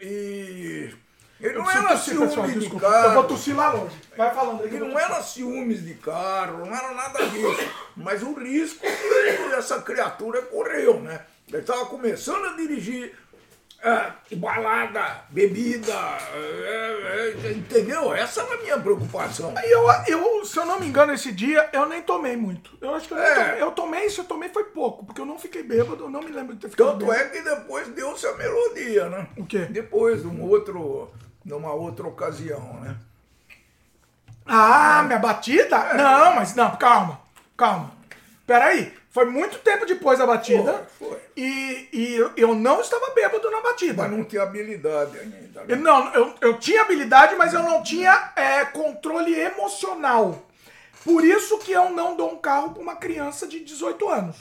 E 0.00 0.92
ele 1.40 1.54
Eu 1.56 1.62
não 1.62 1.70
era 1.70 1.88
tossir, 1.90 2.12
pessoal, 2.18 2.30
ciúme 2.30 2.52
de 2.54 2.58
desculpa. 2.60 2.86
Eu 2.86 2.92
carro. 2.92 3.14
vou 3.14 3.24
tossir 3.24 3.56
lá 3.56 3.70
longe. 3.72 3.96
Vai 4.16 4.34
falando 4.34 4.62
aí. 4.62 4.66
Ele 4.68 4.78
eu 4.80 4.88
não 4.88 4.98
era 4.98 5.22
ciúmes 5.22 5.84
de 5.84 5.94
carro, 5.94 6.64
não 6.66 6.74
era 6.74 6.92
nada 6.94 7.26
disso. 7.26 7.68
Mas 7.96 8.22
o 8.22 8.32
risco 8.34 8.80
que 8.80 9.54
essa 9.54 9.80
criatura 9.82 10.42
correu, 10.42 11.00
né? 11.00 11.20
Ele 11.48 11.58
estava 11.58 11.86
começando 11.86 12.44
a 12.46 12.52
dirigir 12.56 13.14
é, 13.82 14.34
balada, 14.36 15.24
bebida, 15.28 15.92
é, 16.34 17.34
é, 17.44 17.52
entendeu? 17.52 18.12
Essa 18.12 18.42
era 18.42 18.54
a 18.54 18.62
minha 18.62 18.78
preocupação. 18.80 19.52
Aí 19.56 19.70
eu, 19.70 19.84
eu, 20.08 20.44
se 20.44 20.56
eu 20.58 20.66
não 20.66 20.80
me 20.80 20.86
engano, 20.86 21.12
esse 21.12 21.30
dia 21.30 21.68
eu 21.72 21.86
nem 21.86 22.02
tomei 22.02 22.36
muito. 22.36 22.76
Eu 22.80 22.94
acho 22.94 23.06
que 23.06 23.14
eu, 23.14 23.18
É. 23.18 23.34
tomei, 23.34 23.62
eu 23.62 23.70
tomei, 23.72 24.10
se 24.10 24.18
eu 24.18 24.24
tomei 24.24 24.48
foi 24.48 24.64
pouco, 24.64 25.04
porque 25.04 25.20
eu 25.20 25.26
não 25.26 25.38
fiquei 25.38 25.62
bêbado, 25.62 26.04
eu 26.04 26.10
não 26.10 26.20
me 26.22 26.30
lembro 26.32 26.54
de 26.54 26.60
ter 26.62 26.70
ficado 26.70 26.92
Tanto 26.92 27.06
bêbado. 27.06 27.20
é 27.20 27.28
que 27.28 27.42
depois 27.42 27.88
deu-se 27.88 28.26
a 28.26 28.32
melodia, 28.34 29.08
né? 29.08 29.28
O 29.36 29.46
quê? 29.46 29.58
Depois, 29.66 30.22
de 30.22 30.26
um 30.26 30.42
outro, 30.42 31.12
numa 31.46 31.72
outra 31.72 32.06
ocasião, 32.06 32.80
né? 32.80 32.96
Ah, 34.44 35.02
minha 35.04 35.18
batida? 35.18 35.94
Não, 35.94 36.34
mas 36.34 36.54
não, 36.54 36.76
calma, 36.76 37.20
calma. 37.56 37.92
Peraí, 38.46 38.92
foi 39.10 39.24
muito 39.24 39.58
tempo 39.58 39.86
depois 39.86 40.18
da 40.18 40.26
batida. 40.26 40.88
Foi, 40.98 41.08
foi. 41.08 41.18
E, 41.36 41.88
e 41.92 42.14
eu, 42.36 42.54
não 42.54 42.80
estava 42.80 43.10
bêbado 43.14 43.50
na 43.50 43.60
batida. 43.60 44.02
Mas 44.02 44.12
não 44.12 44.24
tinha 44.24 44.42
habilidade 44.42 45.18
ainda. 45.18 45.64
né? 45.64 45.76
Não, 45.76 46.12
eu, 46.14 46.34
eu 46.40 46.58
tinha 46.58 46.82
habilidade, 46.82 47.34
mas 47.36 47.54
eu 47.54 47.62
não 47.62 47.82
tinha 47.82 48.32
é, 48.36 48.64
controle 48.66 49.34
emocional. 49.34 50.46
Por 51.04 51.24
isso 51.24 51.58
que 51.58 51.72
eu 51.72 51.90
não 51.90 52.16
dou 52.16 52.32
um 52.32 52.38
carro 52.38 52.70
para 52.72 52.82
uma 52.82 52.96
criança 52.96 53.46
de 53.46 53.60
18 53.60 54.08
anos. 54.08 54.36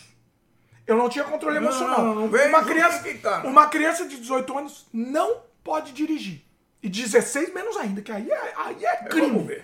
Eu 0.86 0.96
não 0.96 1.10
tinha 1.10 1.24
controle 1.24 1.60
Não, 1.60 1.68
emocional. 1.68 2.02
não, 2.04 2.16
não 2.16 2.26
uma, 2.26 2.64
criança, 2.64 3.04
uma 3.44 3.68
criança 3.68 4.06
de 4.06 4.18
18 4.18 4.58
anos 4.58 4.88
não 4.94 5.42
pode 5.64 5.92
dirigir. 5.94 6.44
E 6.86 6.90
16 6.90 7.52
menos 7.54 7.76
ainda, 7.78 8.00
que 8.02 8.12
aí 8.12 8.30
é, 8.30 8.54
aí 8.58 8.86
é 8.86 8.96
crime. 9.06 9.60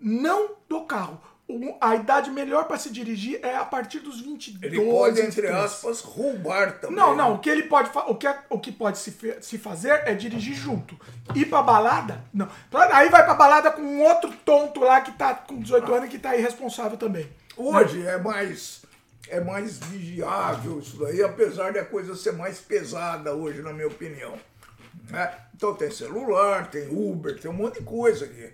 Não 0.00 0.50
dou 0.68 0.84
carro. 0.86 1.20
O- 1.46 1.76
A 1.80 1.94
idade 1.96 2.30
melhor 2.30 2.64
para 2.64 2.78
se 2.78 2.90
dirigir 2.90 3.38
é 3.42 3.54
a 3.56 3.64
partir 3.64 3.98
dos 3.98 4.20
22, 4.20 4.72
Ele 4.72 4.84
pode, 4.90 5.20
entre 5.20 5.42
23. 5.42 5.54
aspas, 5.64 6.00
roubar 6.00 6.78
também. 6.78 6.96
Não, 6.96 7.14
não. 7.14 7.28
né? 7.30 7.34
O 7.34 7.38
que 7.38 7.50
ele 7.50 7.64
pode, 7.64 7.90
o 8.06 8.14
que, 8.14 8.26
é- 8.26 8.38
o 8.48 8.58
que 8.58 8.72
pode 8.72 8.98
se, 8.98 9.14
se 9.42 9.58
fazer 9.58 10.02
é 10.06 10.14
dirigir 10.14 10.54
junto. 10.54 10.98
Ir 11.34 11.46
pra 11.46 11.60
balada? 11.60 12.24
Não. 12.32 12.48
Aí 12.92 13.08
vai 13.10 13.24
pra 13.24 13.34
balada 13.34 13.70
com 13.70 13.82
um 13.82 14.02
outro 14.02 14.32
tonto 14.44 14.80
lá 14.80 15.00
que 15.02 15.12
tá 15.12 15.34
com 15.34 15.58
18 15.60 15.92
anos 15.92 16.06
e 16.08 16.10
que 16.12 16.18
tá 16.18 16.34
irresponsável 16.36 16.96
também. 16.96 17.28
Hoje 17.56 18.06
é 18.06 18.16
mais 18.16 18.82
é 19.28 19.40
mais 19.40 19.78
vigiável 19.78 20.78
isso 20.80 20.98
daí, 20.98 21.22
apesar 21.22 21.72
de 21.72 21.78
a 21.78 21.84
coisa 21.84 22.14
ser 22.14 22.32
mais 22.32 22.58
pesada 22.60 23.34
hoje, 23.34 23.60
na 23.62 23.72
minha 23.72 23.86
opinião. 23.88 24.34
Né? 25.10 25.34
Então 25.54 25.74
tem 25.74 25.90
celular, 25.90 26.68
tem 26.70 26.88
Uber, 26.88 27.38
tem 27.38 27.50
um 27.50 27.54
monte 27.54 27.78
de 27.78 27.84
coisa 27.84 28.26
que, 28.26 28.52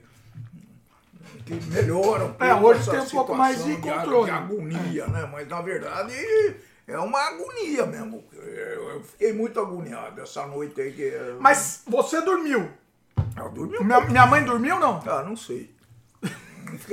que 1.46 1.54
melhora 1.66 2.26
pouco 2.28 2.44
É, 2.44 2.54
hoje 2.54 2.90
tem 2.90 3.00
um 3.00 3.06
pouco 3.08 3.34
mais 3.34 3.64
de 3.64 3.76
controle. 3.76 4.24
de 4.26 4.30
agonia, 4.30 5.06
né? 5.06 5.28
Mas 5.32 5.48
na 5.48 5.60
verdade 5.62 6.14
é 6.86 6.98
uma 6.98 7.20
agonia 7.20 7.86
mesmo. 7.86 8.24
Eu 8.32 9.02
fiquei 9.04 9.32
muito 9.32 9.58
agoniado 9.60 10.20
essa 10.20 10.46
noite 10.46 10.80
aí 10.80 10.92
que. 10.92 11.12
Mas 11.38 11.82
você 11.86 12.20
dormiu. 12.20 12.68
Eu 13.36 13.50
dormi 13.50 13.78
um 13.78 13.84
Minha, 13.84 14.00
minha 14.00 14.26
mãe 14.26 14.44
dormiu 14.44 14.74
ou 14.74 14.80
não? 14.80 15.02
Ah, 15.06 15.22
não 15.22 15.36
sei. 15.36 15.74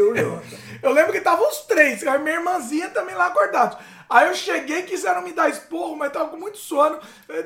Eu 0.81 0.91
lembro 0.91 1.11
que 1.11 1.17
estavam 1.17 1.47
os 1.49 1.61
três, 1.61 2.05
a 2.05 2.17
minha 2.19 2.35
irmãzinha 2.35 2.89
também 2.89 3.15
lá 3.15 3.27
acordados. 3.27 3.77
Aí 4.09 4.27
eu 4.27 4.35
cheguei, 4.35 4.83
quiseram 4.83 5.21
me 5.21 5.33
dar 5.33 5.49
esporro, 5.49 5.95
mas 5.95 6.11
tava 6.13 6.29
com 6.29 6.37
muito 6.37 6.57
sono. 6.57 6.99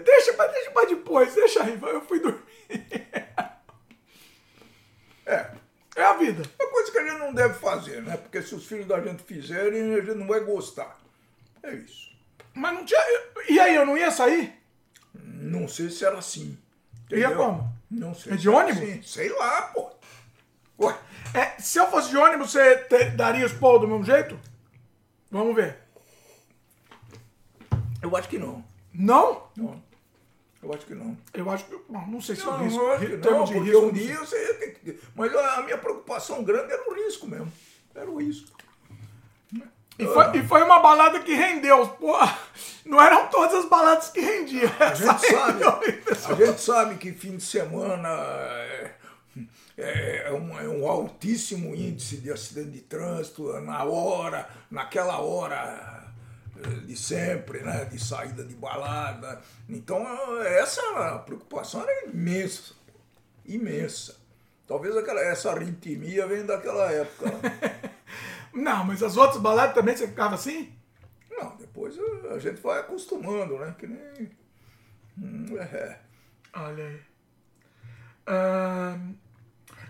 Deixa 0.04 0.34
pra, 0.34 0.48
deixa 0.48 0.72
pra 0.72 0.86
depois, 0.86 1.34
deixa 1.34 1.64
aí. 1.64 1.80
Eu 1.82 2.02
fui 2.02 2.20
dormir. 2.20 2.42
É. 5.26 5.50
É 5.96 6.04
a 6.04 6.14
vida. 6.14 6.44
É 6.60 6.66
coisa 6.66 6.92
que 6.92 6.98
a 6.98 7.08
gente 7.08 7.20
não 7.20 7.34
deve 7.34 7.54
fazer, 7.54 8.02
né? 8.02 8.18
Porque 8.18 8.42
se 8.42 8.56
os 8.56 8.66
filhos 8.66 8.88
da 8.88 9.00
gente 9.02 9.24
fizerem, 9.24 9.94
a 9.94 10.02
gente 10.02 10.16
não 10.16 10.28
vai 10.28 10.40
gostar. 10.42 10.98
É 11.64 11.74
isso. 11.74 12.12
Mas 12.54 12.74
não 12.74 12.84
tinha. 12.86 13.00
E 13.48 13.60
aí, 13.60 13.76
eu 13.76 13.86
não 13.86 13.98
ia 13.98 14.12
sair? 14.12 14.54
Não 15.14 15.68
sei 15.68 15.90
se 15.90 16.04
era 16.04 16.18
assim. 16.18 16.58
Ia 17.12 17.32
como? 17.32 17.72
Não 17.90 18.14
sei. 18.14 18.34
É 18.34 18.36
de 18.36 18.50
ônibus? 18.50 18.82
assim. 18.82 19.02
Sei 19.04 19.30
lá, 19.30 19.62
pô. 19.74 19.92
Ué, 20.80 20.96
É, 21.34 21.62
se 21.62 21.78
eu 21.78 21.88
fosse 21.90 22.10
de 22.10 22.18
ônibus, 22.18 22.52
você 22.52 22.76
daria 23.16 23.46
os 23.46 23.54
pau 23.54 23.78
do 23.80 23.88
mesmo 23.88 24.04
jeito? 24.04 24.40
Vamos 25.30 25.56
ver. 25.56 25.78
Eu 28.12 28.18
acho 28.18 28.30
que 28.30 28.38
não. 28.38 28.64
Não? 28.94 29.44
não. 29.56 29.82
Eu 30.62 30.74
acho 30.74 30.86
que 30.86 30.94
não. 30.94 31.18
Eu 31.34 31.50
acho 31.50 31.66
que. 31.66 31.76
Não 31.90 32.22
sei 32.22 32.36
se 32.36 32.46
Não, 32.46 32.54
o 32.54 32.64
risco. 32.64 32.80
eu 32.80 32.92
acho 32.92 33.00
que 33.00 33.06
ri- 33.08 33.18
não, 33.18 33.44
de 33.46 33.54
porque 33.54 33.70
risco, 33.72 33.80
um 33.82 33.88
não 33.88 33.96
sei. 33.96 34.06
dia 34.08 34.20
você 34.20 34.54
ter 34.54 34.68
que... 34.76 35.00
Mas 35.16 35.36
a 35.36 35.62
minha 35.64 35.78
preocupação 35.78 36.44
grande 36.44 36.72
era 36.72 36.88
o 36.90 36.94
risco 36.94 37.28
mesmo. 37.28 37.52
Era 37.96 38.10
o 38.10 38.18
risco. 38.22 38.48
E 40.00 40.06
foi, 40.06 40.38
e 40.38 40.44
foi 40.48 40.64
uma 40.64 40.80
balada 40.80 41.20
que 41.20 41.34
rendeu. 41.34 41.88
Pô, 41.88 42.16
não 42.86 43.02
eram 43.02 43.28
todas 43.28 43.56
as 43.56 43.66
baladas 43.70 44.10
que 44.10 44.20
rendiam. 44.20 44.72
A 44.80 44.94
gente 44.94 45.28
sabe, 45.28 45.64
a 45.64 46.46
gente 46.46 46.62
sabe 46.62 46.96
que 46.96 47.12
fim 47.12 47.38
de 47.38 47.44
semana 47.44 48.08
é, 48.10 48.92
é, 49.78 50.24
é 50.28 50.32
um, 50.32 50.60
é 50.60 50.68
um 50.68 50.88
altíssimo 50.88 51.76
índice 51.76 52.18
de 52.18 52.32
acidente 52.32 52.70
de 52.72 52.82
trânsito 52.82 53.52
na 53.62 53.84
hora, 53.84 54.48
naquela 54.72 55.20
hora 55.20 56.01
de 56.70 56.96
sempre, 56.96 57.62
né? 57.62 57.86
De 57.86 58.00
saída 58.00 58.44
de 58.44 58.56
balada. 58.56 59.42
Então 59.70 60.06
essa 60.44 61.20
preocupação 61.20 61.82
era 61.82 62.10
imensa, 62.10 62.74
imensa. 63.46 64.20
Talvez 64.68 64.96
aquela, 64.96 65.22
essa 65.22 65.52
arritmia 65.52 66.28
venha 66.28 66.44
daquela 66.44 66.92
época. 66.92 67.30
né? 67.30 67.92
Não, 68.54 68.86
mas 68.86 69.02
as 69.04 69.18
outras 69.18 69.42
baladas 69.42 69.74
também 69.76 69.96
você 69.96 70.08
ficava 70.08 70.36
assim? 70.36 70.74
Não, 71.30 71.56
depois 71.58 71.96
a 72.32 72.40
gente 72.40 72.62
vai 72.62 72.80
acostumando, 72.80 73.58
né? 73.58 73.76
Que 73.78 73.88
nem. 73.88 74.32
Hum, 75.18 75.58
é. 75.58 76.00
Olha 76.54 76.86
aí. 76.86 77.02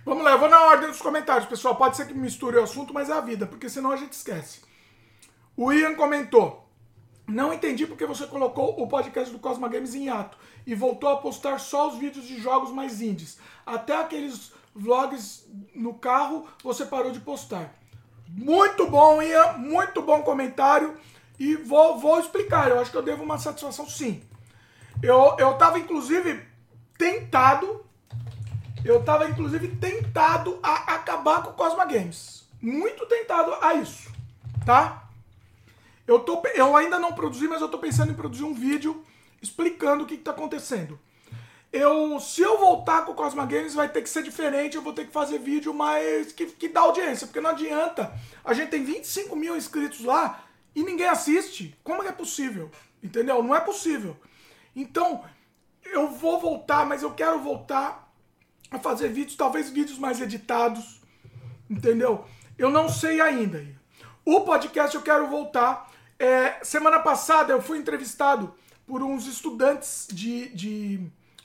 Vamos 0.04 0.24
lá, 0.24 0.32
eu 0.32 0.40
vou 0.40 0.50
na 0.50 0.64
ordem 0.64 0.90
dos 0.90 1.02
comentários, 1.02 1.48
pessoal. 1.48 1.76
Pode 1.76 1.98
ser 1.98 2.08
que 2.08 2.14
misture 2.14 2.58
o 2.58 2.64
assunto, 2.64 2.94
mas 2.94 3.10
é 3.10 3.14
a 3.14 3.22
vida, 3.22 3.46
porque 3.46 3.70
senão 3.70 3.92
a 3.92 3.98
gente 3.98 4.14
esquece. 4.14 4.62
O 5.56 5.72
Ian 5.72 5.96
comentou. 5.96 6.68
Não 7.28 7.54
entendi 7.54 7.88
porque 7.88 8.06
você 8.06 8.28
colocou 8.28 8.82
o 8.82 8.88
podcast 8.88 9.32
do 9.32 9.40
Cosma 9.40 9.70
Games 9.70 9.96
em 9.96 10.10
ato 10.10 10.38
e 10.66 10.76
voltou 10.76 11.10
a 11.10 11.18
postar 11.18 11.60
só 11.60 11.90
os 11.90 11.98
vídeos 11.98 12.28
de 12.28 12.42
jogos 12.42 12.72
mais 12.72 13.02
indies. 13.02 13.38
Até 13.66 13.96
aqueles 13.96 14.52
vlogs 14.76 15.46
no 15.74 15.94
carro 15.94 16.48
você 16.64 16.86
parou 16.86 17.12
de 17.12 17.20
postar. 17.20 17.74
Muito 18.28 18.90
bom, 18.90 19.22
Ian. 19.22 19.54
Muito 19.54 20.02
bom 20.02 20.22
comentário. 20.24 20.98
E 21.40 21.56
vou, 21.56 22.00
vou 22.00 22.20
explicar. 22.20 22.70
Eu 22.70 22.80
acho 22.80 22.92
que 22.92 22.98
eu 22.98 23.02
devo 23.02 23.24
uma 23.24 23.38
satisfação 23.38 23.88
sim. 23.88 24.22
Eu, 25.02 25.36
eu 25.40 25.54
tava, 25.56 25.80
inclusive, 25.80 26.46
tentado. 26.98 27.86
Eu 28.84 29.04
tava, 29.04 29.30
inclusive, 29.30 29.70
tentado 29.76 30.60
a 30.62 30.96
acabar 30.96 31.44
com 31.44 31.52
o 31.52 31.54
Cosma 31.54 31.86
Games. 31.86 32.48
Muito 32.62 33.06
tentado 33.06 33.54
a 33.62 33.74
isso. 33.74 34.12
Tá? 34.66 35.01
Eu, 36.12 36.20
tô, 36.20 36.42
eu 36.54 36.76
ainda 36.76 37.00
não 37.00 37.14
produzi, 37.14 37.48
mas 37.48 37.62
eu 37.62 37.70
tô 37.70 37.78
pensando 37.78 38.12
em 38.12 38.16
produzir 38.16 38.44
um 38.44 38.54
vídeo 38.54 39.02
explicando 39.42 40.04
o 40.04 40.06
que, 40.06 40.16
está 40.16 40.32
acontecendo. 40.32 41.00
Eu, 41.72 42.20
se 42.20 42.42
eu 42.42 42.60
voltar 42.60 43.06
com 43.06 43.14
o 43.14 43.16
Cosma 43.16 43.46
Games, 43.46 43.74
vai 43.74 43.88
ter 43.88 44.02
que 44.02 44.10
ser 44.10 44.22
diferente. 44.22 44.76
Eu 44.76 44.82
vou 44.82 44.92
ter 44.92 45.06
que 45.08 45.14
fazer 45.14 45.40
vídeo 45.40 45.74
mais 45.74 46.34
que, 46.34 46.48
que 46.48 46.68
dá 46.68 46.82
audiência, 46.82 47.28
porque 47.28 47.40
não 47.40 47.52
adianta. 47.52 48.14
A 48.44 48.54
gente 48.54 48.70
tem 48.70 48.84
25 48.84 49.34
mil 49.38 49.56
inscritos 49.56 50.02
lá 50.02 50.44
e 50.76 50.84
ninguém 50.84 51.08
assiste. 51.08 51.80
Como 51.82 52.04
é 52.04 52.12
possível? 52.12 52.70
Entendeu? 53.02 53.42
Não 53.42 53.56
é 53.56 53.62
possível. 53.62 54.18
Então, 54.76 55.24
eu 55.86 56.10
vou 56.10 56.42
voltar, 56.42 56.86
mas 56.86 57.04
eu 57.04 57.12
quero 57.14 57.40
voltar 57.40 58.14
a 58.70 58.78
fazer 58.78 59.08
vídeos, 59.08 59.38
talvez 59.38 59.70
vídeos 59.70 59.98
mais 59.98 60.20
editados. 60.20 61.00
Entendeu? 61.70 62.26
Eu 62.58 62.70
não 62.70 62.90
sei 62.90 63.22
ainda. 63.22 63.66
O 64.26 64.42
podcast 64.42 64.94
eu 64.94 65.02
quero 65.02 65.28
voltar. 65.30 65.90
É, 66.22 66.64
semana 66.64 67.00
passada 67.00 67.52
eu 67.52 67.60
fui 67.60 67.80
entrevistado 67.80 68.54
por 68.86 69.02
uns 69.02 69.26
estudantes 69.26 70.08
de. 70.12 70.50
de 70.50 71.00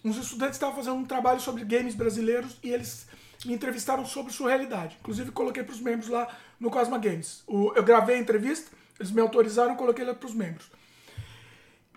uns 0.05 0.18
estudantes 0.18 0.56
estavam 0.56 0.76
fazendo 0.76 0.96
um 0.96 1.05
trabalho 1.06 1.40
sobre 1.40 1.64
games 1.64 1.94
brasileiros 1.94 2.58
e 2.62 2.70
eles 2.70 3.08
me 3.46 3.55
entrevistaram 3.55 4.05
sobre 4.05 4.34
sua 4.34 4.50
realidade. 4.50 4.98
Inclusive, 5.00 5.32
coloquei 5.32 5.62
para 5.64 5.72
os 5.72 5.80
membros 5.80 6.10
lá 6.10 6.28
no 6.60 6.70
Cosma 6.70 6.98
Games. 6.98 7.42
O, 7.46 7.72
eu 7.74 7.82
gravei 7.82 8.16
a 8.16 8.18
entrevista, 8.18 8.70
eles 9.00 9.10
me 9.10 9.22
autorizaram, 9.22 9.76
coloquei 9.76 10.05
lá 10.05 10.12
para 10.12 10.26
os 10.26 10.34
membros. 10.34 10.70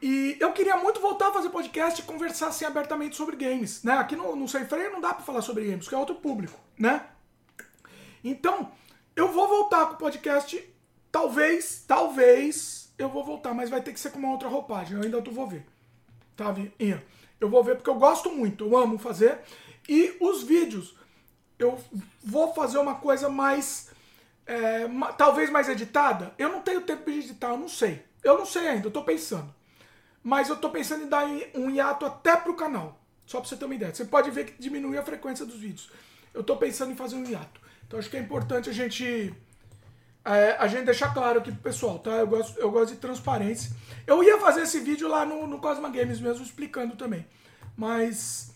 E 0.01 0.37
eu 0.39 0.53
queria 0.53 0.77
muito 0.77 1.01
voltar 1.01 1.27
a 1.27 1.33
fazer 1.33 1.49
podcast 1.49 1.99
e 1.99 2.05
conversar 2.05 2.47
assim 2.47 2.63
abertamente 2.63 3.17
sobre 3.17 3.35
games. 3.35 3.83
Né? 3.83 3.91
Aqui 3.91 4.15
no, 4.15 4.37
no 4.37 4.47
Sem 4.47 4.65
Freio 4.65 4.93
não 4.93 5.01
dá 5.01 5.13
para 5.13 5.25
falar 5.25 5.41
sobre 5.41 5.65
games, 5.65 5.83
porque 5.83 5.95
é 5.95 5.97
outro 5.97 6.15
público. 6.15 6.57
né? 6.77 7.07
Então, 8.23 8.71
eu 9.17 9.27
vou 9.33 9.49
voltar 9.49 9.85
com 9.87 9.95
o 9.95 9.97
podcast, 9.97 10.63
talvez, 11.11 11.83
talvez, 11.87 12.93
eu 12.97 13.09
vou 13.09 13.23
voltar, 13.23 13.53
mas 13.53 13.69
vai 13.69 13.81
ter 13.81 13.93
que 13.93 13.99
ser 13.99 14.11
com 14.11 14.19
uma 14.19 14.31
outra 14.31 14.47
roupagem. 14.47 14.97
Eu 14.97 15.03
ainda 15.03 15.19
vou 15.21 15.47
ver. 15.47 15.65
Tá, 16.35 16.53
Ian? 16.79 17.01
Eu 17.39 17.49
vou 17.49 17.63
ver 17.63 17.75
porque 17.75 17.89
eu 17.89 17.95
gosto 17.95 18.31
muito, 18.31 18.65
eu 18.65 18.77
amo 18.77 18.97
fazer. 18.97 19.39
E 19.87 20.15
os 20.19 20.43
vídeos, 20.43 20.95
eu 21.57 21.79
vou 22.23 22.53
fazer 22.53 22.77
uma 22.77 22.95
coisa 22.95 23.29
mais. 23.29 23.89
É, 24.45 24.87
talvez 25.17 25.49
mais 25.49 25.69
editada. 25.69 26.33
Eu 26.37 26.49
não 26.49 26.61
tenho 26.61 26.81
tempo 26.81 27.09
de 27.09 27.19
editar, 27.19 27.49
eu 27.49 27.57
não 27.57 27.69
sei. 27.69 28.03
Eu 28.23 28.37
não 28.37 28.45
sei 28.45 28.67
ainda, 28.67 28.87
eu 28.87 28.91
tô 28.91 29.03
pensando. 29.03 29.53
Mas 30.23 30.49
eu 30.49 30.57
tô 30.57 30.69
pensando 30.69 31.05
em 31.05 31.07
dar 31.07 31.25
um 31.55 31.69
hiato 31.69 32.05
até 32.05 32.35
pro 32.35 32.55
canal. 32.55 32.99
Só 33.25 33.39
pra 33.39 33.47
você 33.47 33.55
ter 33.55 33.65
uma 33.65 33.75
ideia. 33.75 33.93
Você 33.93 34.05
pode 34.05 34.31
ver 34.31 34.45
que 34.45 34.61
diminui 34.61 34.97
a 34.97 35.03
frequência 35.03 35.45
dos 35.45 35.55
vídeos. 35.55 35.89
Eu 36.33 36.43
tô 36.43 36.57
pensando 36.57 36.91
em 36.91 36.95
fazer 36.95 37.15
um 37.15 37.23
hiato. 37.23 37.61
Então 37.87 37.99
acho 37.99 38.09
que 38.09 38.17
é 38.17 38.19
importante 38.19 38.69
a 38.69 38.73
gente 38.73 39.33
é, 40.35 40.55
a 40.59 40.67
gente 40.67 40.85
deixar 40.85 41.11
claro 41.11 41.39
aqui 41.39 41.51
pro 41.51 41.61
pessoal, 41.61 41.97
tá? 41.97 42.11
Eu 42.11 42.27
gosto, 42.27 42.59
eu 42.59 42.69
gosto 42.69 42.93
de 42.93 42.99
transparência. 42.99 43.71
Eu 44.05 44.23
ia 44.23 44.37
fazer 44.39 44.61
esse 44.61 44.79
vídeo 44.79 45.07
lá 45.07 45.25
no, 45.25 45.47
no 45.47 45.59
Cosma 45.59 45.89
Games 45.89 46.19
mesmo, 46.19 46.43
explicando 46.43 46.95
também. 46.95 47.25
Mas. 47.75 48.53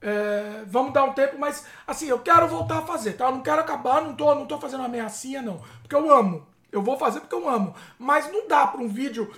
É, 0.00 0.62
vamos 0.66 0.92
dar 0.92 1.04
um 1.04 1.14
tempo, 1.14 1.36
mas 1.38 1.66
assim, 1.86 2.06
eu 2.06 2.20
quero 2.20 2.46
voltar 2.46 2.78
a 2.78 2.82
fazer, 2.82 3.14
tá? 3.14 3.24
Eu 3.24 3.32
não 3.32 3.42
quero 3.42 3.60
acabar, 3.60 4.02
não 4.02 4.14
tô, 4.14 4.34
não 4.34 4.46
tô 4.46 4.60
fazendo 4.60 4.80
uma 4.80 4.86
ameaçinha, 4.86 5.42
não. 5.42 5.60
Porque 5.82 5.96
eu 5.96 6.12
amo. 6.12 6.46
Eu 6.70 6.82
vou 6.82 6.96
fazer 6.96 7.18
porque 7.20 7.34
eu 7.34 7.48
amo. 7.48 7.74
Mas 7.98 8.30
não 8.30 8.46
dá 8.46 8.66
pra 8.66 8.80
um 8.80 8.88
vídeo, 8.88 9.32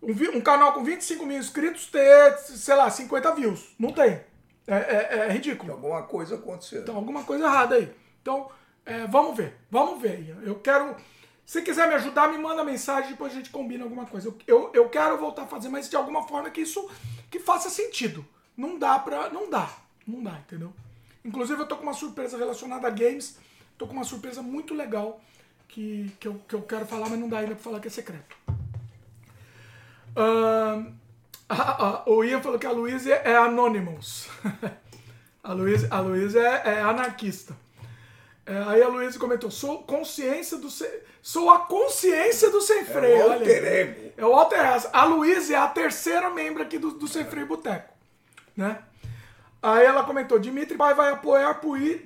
um, 0.00 0.12
um 0.36 0.40
canal 0.40 0.72
com 0.74 0.84
25 0.84 1.26
mil 1.26 1.38
inscritos 1.38 1.86
ter, 1.86 2.38
sei 2.38 2.76
lá, 2.76 2.88
50 2.88 3.34
views. 3.34 3.74
Não 3.78 3.90
tem. 3.90 4.20
É, 4.66 4.76
é, 4.76 5.18
é 5.26 5.32
ridículo. 5.32 5.72
Tem 5.72 5.82
alguma 5.82 6.02
coisa 6.02 6.36
acontecendo. 6.36 6.82
Então, 6.82 6.94
alguma 6.94 7.24
coisa 7.24 7.44
errada 7.44 7.74
aí. 7.74 7.92
Então, 8.20 8.48
é, 8.86 9.06
vamos 9.08 9.36
ver. 9.36 9.56
Vamos 9.70 10.00
ver. 10.00 10.36
Eu 10.44 10.56
quero 10.56 10.94
se 11.44 11.62
quiser 11.62 11.88
me 11.88 11.94
ajudar, 11.94 12.30
me 12.30 12.38
manda 12.38 12.64
mensagem, 12.64 13.10
depois 13.10 13.32
a 13.32 13.36
gente 13.36 13.50
combina 13.50 13.84
alguma 13.84 14.06
coisa. 14.06 14.28
Eu, 14.28 14.38
eu, 14.46 14.70
eu 14.74 14.88
quero 14.88 15.18
voltar 15.18 15.42
a 15.42 15.46
fazer, 15.46 15.68
mas 15.68 15.88
de 15.88 15.96
alguma 15.96 16.22
forma 16.26 16.50
que 16.50 16.60
isso 16.60 16.88
que 17.30 17.38
faça 17.38 17.68
sentido. 17.68 18.24
Não 18.56 18.78
dá 18.78 18.98
pra. 18.98 19.30
Não 19.30 19.50
dá. 19.50 19.68
Não 20.06 20.22
dá, 20.22 20.38
entendeu? 20.38 20.72
Inclusive 21.24 21.60
eu 21.60 21.66
tô 21.66 21.76
com 21.76 21.82
uma 21.82 21.94
surpresa 21.94 22.36
relacionada 22.36 22.86
a 22.86 22.90
games. 22.90 23.38
Tô 23.76 23.86
com 23.86 23.92
uma 23.92 24.04
surpresa 24.04 24.42
muito 24.42 24.74
legal 24.74 25.20
que, 25.68 26.12
que, 26.20 26.28
eu, 26.28 26.40
que 26.46 26.54
eu 26.54 26.62
quero 26.62 26.86
falar, 26.86 27.08
mas 27.08 27.18
não 27.18 27.28
dá 27.28 27.38
ainda 27.38 27.54
pra 27.54 27.64
falar 27.64 27.80
que 27.80 27.88
é 27.88 27.90
secreto. 27.90 28.36
Uh, 30.16 30.92
o 32.06 32.22
Ian 32.22 32.40
falou 32.40 32.58
que 32.58 32.66
a 32.66 32.72
Luísa 32.72 33.12
é 33.12 33.36
Anonymous. 33.36 34.28
a 35.42 35.52
Luísa 35.52 35.88
a 35.90 36.00
Luísa 36.00 36.40
é, 36.40 36.74
é 36.74 36.82
anarquista. 36.82 37.56
É, 38.44 38.56
aí 38.66 38.82
a 38.82 38.88
Luísa 38.88 39.18
comentou: 39.18 39.50
sou 39.50 39.82
consciência 39.84 40.58
do 40.58 40.68
sem, 40.68 40.90
sou 41.20 41.50
a 41.50 41.60
consciência 41.60 42.50
do 42.50 42.60
sem 42.60 42.84
freio. 42.84 43.16
É 43.16 43.26
o 43.26 43.32
alter 43.32 43.64
ego. 43.64 44.12
É 44.16 44.26
o 44.26 44.34
alter 44.34 44.60
ego. 44.60 44.88
A 44.92 45.04
Luísa 45.04 45.54
é 45.54 45.56
a 45.56 45.68
terceira 45.68 46.28
membro 46.30 46.62
aqui 46.62 46.78
do, 46.78 46.90
do 46.92 47.06
Sem 47.06 47.24
Freio 47.24 47.46
Boteco. 47.46 47.92
Né? 48.56 48.78
Aí 49.62 49.84
ela 49.84 50.02
comentou: 50.04 50.38
Dimitri 50.38 50.76
Pai 50.76 50.92
vai 50.94 51.12
apoiar 51.12 51.60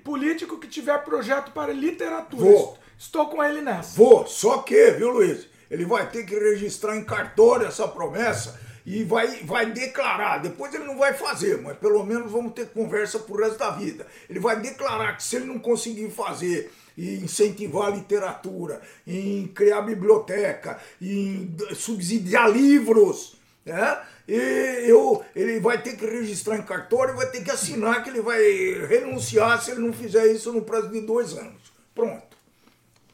político 0.05 0.59
que 0.59 0.69
tiver 0.69 0.99
projeto 1.05 1.53
para 1.53 1.73
literatura. 1.73 2.45
Vou. 2.45 2.79
Estou 2.99 3.29
com 3.29 3.43
ele 3.43 3.61
nessa. 3.61 3.97
Vou, 3.97 4.27
só 4.27 4.59
que, 4.59 4.93
viu, 4.93 5.11
Luiz? 5.11 5.47
Ele 5.71 5.85
vai 5.85 6.09
ter 6.09 6.25
que 6.25 6.35
registrar 6.35 6.97
em 6.97 7.05
cartório 7.05 7.67
essa 7.67 7.87
promessa 7.89 8.59
e 8.87 9.03
vai, 9.03 9.43
vai 9.43 9.67
declarar. 9.73 10.39
Depois 10.39 10.73
ele 10.73 10.85
não 10.85 10.97
vai 10.97 11.13
fazer, 11.13 11.61
mas 11.61 11.77
pelo 11.77 12.07
menos 12.07 12.31
vamos 12.31 12.53
ter 12.53 12.69
conversa 12.69 13.19
pro 13.19 13.43
resto 13.43 13.59
da 13.59 13.71
vida. 13.71 14.07
Ele 14.31 14.39
vai 14.39 14.61
declarar 14.61 15.17
que 15.17 15.25
se 15.25 15.37
ele 15.37 15.47
não 15.47 15.59
conseguir 15.59 16.09
fazer 16.11 16.73
e 16.97 17.17
incentivar 17.17 17.89
a 17.89 17.97
literatura, 17.97 18.81
em 19.05 19.49
criar 19.49 19.83
biblioteca, 19.83 20.79
em 21.03 21.55
subsidiar 21.75 22.49
livros, 22.49 23.37
né? 23.65 24.01
E 24.29 24.87
eu, 24.89 25.23
ele 25.35 25.61
vai 25.61 25.83
ter 25.83 25.97
que 25.97 26.07
registrar 26.07 26.57
em 26.57 26.63
cartório 26.63 27.15
vai 27.15 27.27
ter 27.27 27.45
que 27.45 27.51
assinar 27.51 28.03
que 28.03 28.11
ele 28.11 28.21
vai 28.21 28.41
renunciar 28.89 29.63
se 29.63 29.73
ele 29.73 29.81
não 29.81 29.93
fizer 29.93 30.27
isso 30.27 30.53
no 30.53 30.63
prazo 30.63 30.89
de 30.89 31.01
dois 31.01 31.33
anos. 31.37 31.73
Pronto. 31.95 32.37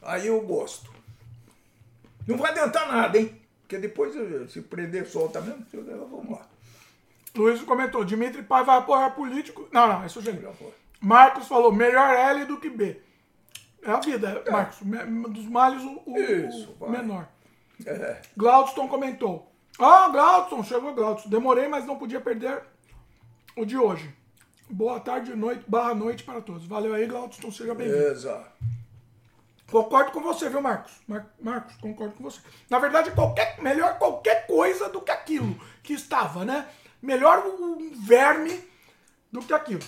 Aí 0.01 0.27
eu 0.27 0.39
gosto. 0.41 0.91
Não 2.27 2.37
vai 2.37 2.51
adiantar 2.51 2.87
nada, 2.87 3.17
hein? 3.17 3.42
Porque 3.63 3.77
depois, 3.77 4.13
se 4.51 4.61
prender, 4.61 5.07
solta 5.07 5.41
mesmo. 5.41 5.65
Vamos 5.71 6.29
lá. 6.29 6.47
Luiz 7.35 7.61
comentou: 7.61 8.03
Dimitri 8.03 8.43
Pai 8.43 8.63
vai 8.63 8.77
apoiar 8.77 9.09
político. 9.11 9.67
Não, 9.71 9.87
não, 9.87 10.05
isso 10.05 10.21
já. 10.21 10.31
Marcos 11.01 11.47
falou: 11.47 11.71
melhor 11.71 12.13
L 12.13 12.45
do 12.45 12.59
que 12.59 12.69
B. 12.69 13.01
É 13.81 13.91
a 13.91 13.99
vida, 13.99 14.43
é. 14.45 14.51
Marcos. 14.51 14.77
Dos 14.79 15.45
males, 15.47 15.83
o, 15.83 16.01
o, 16.05 16.17
isso, 16.17 16.75
o 16.79 16.89
menor. 16.89 17.27
É. 17.85 18.21
Glaudston 18.37 18.87
comentou: 18.87 19.51
Ah, 19.79 20.09
Glaudston, 20.09 20.63
chegou 20.63 20.93
Glaudston. 20.93 21.29
Demorei, 21.29 21.67
mas 21.67 21.85
não 21.85 21.97
podia 21.97 22.21
perder 22.21 22.61
o 23.57 23.65
de 23.65 23.77
hoje. 23.77 24.13
Boa 24.69 24.99
tarde, 24.99 25.35
noite, 25.35 25.63
barra 25.67 25.93
noite 25.93 26.23
para 26.23 26.41
todos. 26.41 26.65
Valeu 26.65 26.93
aí, 26.93 27.05
Glaudston, 27.05 27.51
seja 27.51 27.73
bem-vindo. 27.75 27.97
Exato. 27.97 28.51
Concordo 29.73 30.11
com 30.11 30.21
você, 30.21 30.49
viu, 30.49 30.61
Marcos? 30.61 30.91
Mar 31.07 31.25
Marcos, 31.41 31.75
concordo 31.77 32.13
com 32.13 32.23
você. 32.23 32.39
Na 32.69 32.77
verdade, 32.77 33.09
qualquer, 33.09 33.59
melhor 33.59 33.97
qualquer 33.97 34.45
coisa 34.45 34.87
do 34.87 35.01
que 35.01 35.09
aquilo 35.09 35.59
que 35.81 35.93
estava, 35.93 36.45
né? 36.45 36.67
Melhor 37.01 37.43
um 37.47 37.91
verme 37.91 38.63
do 39.31 39.41
que 39.41 39.51
aquilo. 39.51 39.81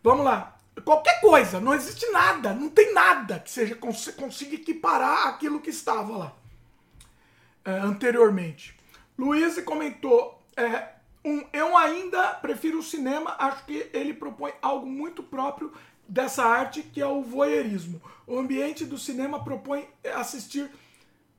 Vamos 0.00 0.24
lá. 0.24 0.56
Qualquer 0.84 1.20
coisa, 1.20 1.58
não 1.58 1.74
existe 1.74 2.08
nada, 2.12 2.54
não 2.54 2.70
tem 2.70 2.94
nada 2.94 3.40
que 3.40 3.50
seja 3.50 3.74
cons 3.74 4.14
consiga 4.16 4.54
equiparar 4.54 5.26
aquilo 5.26 5.58
que 5.58 5.70
estava 5.70 6.16
lá 6.16 6.32
é, 7.64 7.72
anteriormente. 7.72 8.78
Luiz 9.18 9.60
comentou: 9.64 10.40
é, 10.56 10.90
um, 11.24 11.44
eu 11.52 11.76
ainda 11.76 12.34
prefiro 12.34 12.78
o 12.78 12.82
cinema, 12.82 13.34
acho 13.40 13.64
que 13.64 13.90
ele 13.92 14.14
propõe 14.14 14.52
algo 14.62 14.86
muito 14.86 15.20
próprio 15.20 15.72
dessa 16.08 16.44
arte 16.44 16.80
que 16.82 17.00
é 17.00 17.06
o 17.06 17.22
voyeurismo. 17.22 18.00
O 18.32 18.38
ambiente 18.38 18.86
do 18.86 18.96
cinema 18.96 19.44
propõe 19.44 19.86
assistir 20.14 20.70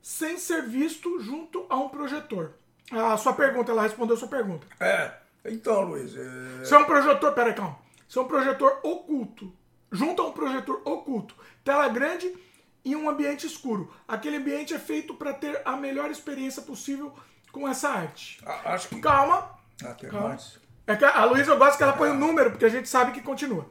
sem 0.00 0.38
ser 0.38 0.62
visto 0.62 1.18
junto 1.20 1.66
a 1.68 1.76
um 1.76 1.88
projetor. 1.88 2.52
A 2.92 3.16
sua 3.16 3.32
pergunta, 3.32 3.72
ela 3.72 3.82
respondeu 3.82 4.14
a 4.14 4.18
sua 4.18 4.28
pergunta. 4.28 4.64
É, 4.78 5.10
então, 5.44 5.80
Luiz. 5.80 6.14
É... 6.16 6.64
Se 6.64 6.72
é 6.72 6.78
um 6.78 6.84
projetor, 6.84 7.32
peraí, 7.32 7.52
calma. 7.52 7.76
Se 8.08 8.16
é 8.16 8.20
um 8.20 8.28
projetor 8.28 8.78
oculto 8.84 9.52
junto 9.90 10.22
a 10.22 10.26
um 10.28 10.32
projetor 10.32 10.82
oculto, 10.84 11.34
tela 11.64 11.88
grande 11.88 12.32
e 12.84 12.94
um 12.94 13.08
ambiente 13.10 13.44
escuro. 13.44 13.92
Aquele 14.06 14.36
ambiente 14.36 14.72
é 14.72 14.78
feito 14.78 15.14
para 15.14 15.32
ter 15.32 15.62
a 15.64 15.76
melhor 15.76 16.12
experiência 16.12 16.62
possível 16.62 17.12
com 17.50 17.66
essa 17.66 17.88
arte. 17.88 18.40
A- 18.46 18.74
Acho 18.74 18.88
que. 18.88 19.00
Calma, 19.00 19.50
Ah, 19.84 19.94
tem 19.94 20.08
Calma. 20.10 20.28
mais. 20.28 20.60
é 20.86 20.94
que 20.94 21.04
a 21.04 21.24
Luísa 21.24 21.50
eu 21.50 21.58
gosto 21.58 21.76
que 21.76 21.82
ela 21.82 21.92
põe 21.94 22.10
o 22.10 22.14
número, 22.14 22.50
porque 22.52 22.64
a 22.66 22.68
gente 22.68 22.88
sabe 22.88 23.10
que 23.10 23.20
continua. 23.20 23.68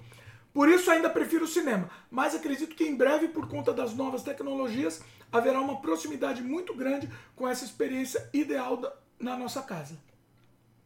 Por 0.54 0.70
isso 0.70 0.92
ainda 0.92 1.10
prefiro 1.10 1.46
o 1.46 1.48
cinema, 1.48 1.90
mas 2.12 2.36
acredito 2.36 2.76
que 2.76 2.84
em 2.84 2.96
breve, 2.96 3.28
por 3.30 3.48
conta 3.50 3.74
das 3.74 3.94
novas 3.96 4.22
tecnologias, 4.22 5.02
haverá 5.32 5.60
uma 5.60 5.82
proximidade 5.82 6.42
muito 6.44 6.76
grande 6.76 7.10
com 7.36 7.48
essa 7.48 7.66
experiência 7.66 8.30
ideal 8.32 8.78
da- 8.78 8.94
na 9.20 9.36
nossa 9.36 9.62
casa. 9.64 9.98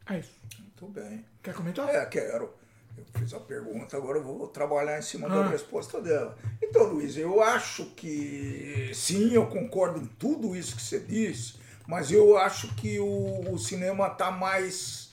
É 0.08 0.18
isso. 0.20 0.32
Muito 0.58 0.86
bem. 0.86 1.24
Quer 1.42 1.54
comentar? 1.54 1.88
É, 1.94 2.04
quero. 2.06 2.50
Eu 2.96 3.04
fiz 3.20 3.32
a 3.34 3.38
pergunta, 3.40 3.96
agora 3.96 4.18
eu 4.18 4.24
vou 4.24 4.48
trabalhar 4.48 4.98
em 4.98 5.02
cima 5.02 5.26
Ah. 5.26 5.42
da 5.42 5.48
resposta 5.48 6.00
dela. 6.00 6.36
Então, 6.62 6.84
Luiz, 6.84 7.16
eu 7.16 7.42
acho 7.42 7.84
que 7.94 8.90
sim, 8.94 9.32
eu 9.34 9.46
concordo 9.46 10.00
em 10.00 10.06
tudo 10.06 10.56
isso 10.56 10.74
que 10.74 10.82
você 10.82 10.98
disse, 10.98 11.54
mas 11.86 12.10
eu 12.10 12.36
acho 12.38 12.74
que 12.74 12.98
o, 12.98 13.52
o 13.52 13.58
cinema 13.58 14.08
está 14.08 14.30
mais. 14.30 15.07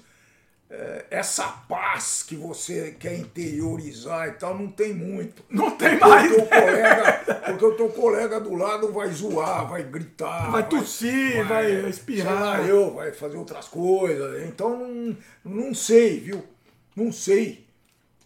É, 0.69 1.05
essa 1.11 1.47
paz 1.69 2.23
que 2.23 2.35
você 2.35 2.95
quer 2.99 3.17
interiorizar 3.17 4.27
e 4.29 4.31
tal, 4.31 4.57
não 4.57 4.67
tem 4.67 4.93
muito. 4.93 5.43
Não 5.49 5.71
tem 5.71 5.97
Porque 5.97 6.05
mais. 6.05 6.31
o 6.31 6.35
teu 6.35 6.45
colega, 6.47 7.23
porque 7.45 7.65
o 7.65 7.75
teu 7.75 7.89
colega 7.89 8.39
do 8.39 8.53
lado 8.55 8.91
vai 8.91 9.09
zoar, 9.09 9.67
vai 9.69 9.83
gritar. 9.83 10.51
Vai 10.51 10.67
tossir, 10.67 11.45
vai 11.45 11.89
espirrar. 11.89 12.57
sei 12.57 12.65
lá, 12.65 12.67
eu, 12.67 12.93
vai 12.95 13.11
fazer 13.11 13.37
outras 13.37 13.67
coisas. 13.67 14.43
Então, 14.47 14.77
não, 14.77 15.17
não 15.43 15.73
sei, 15.73 16.19
viu? 16.19 16.43
Não 16.95 17.11
sei. 17.11 17.67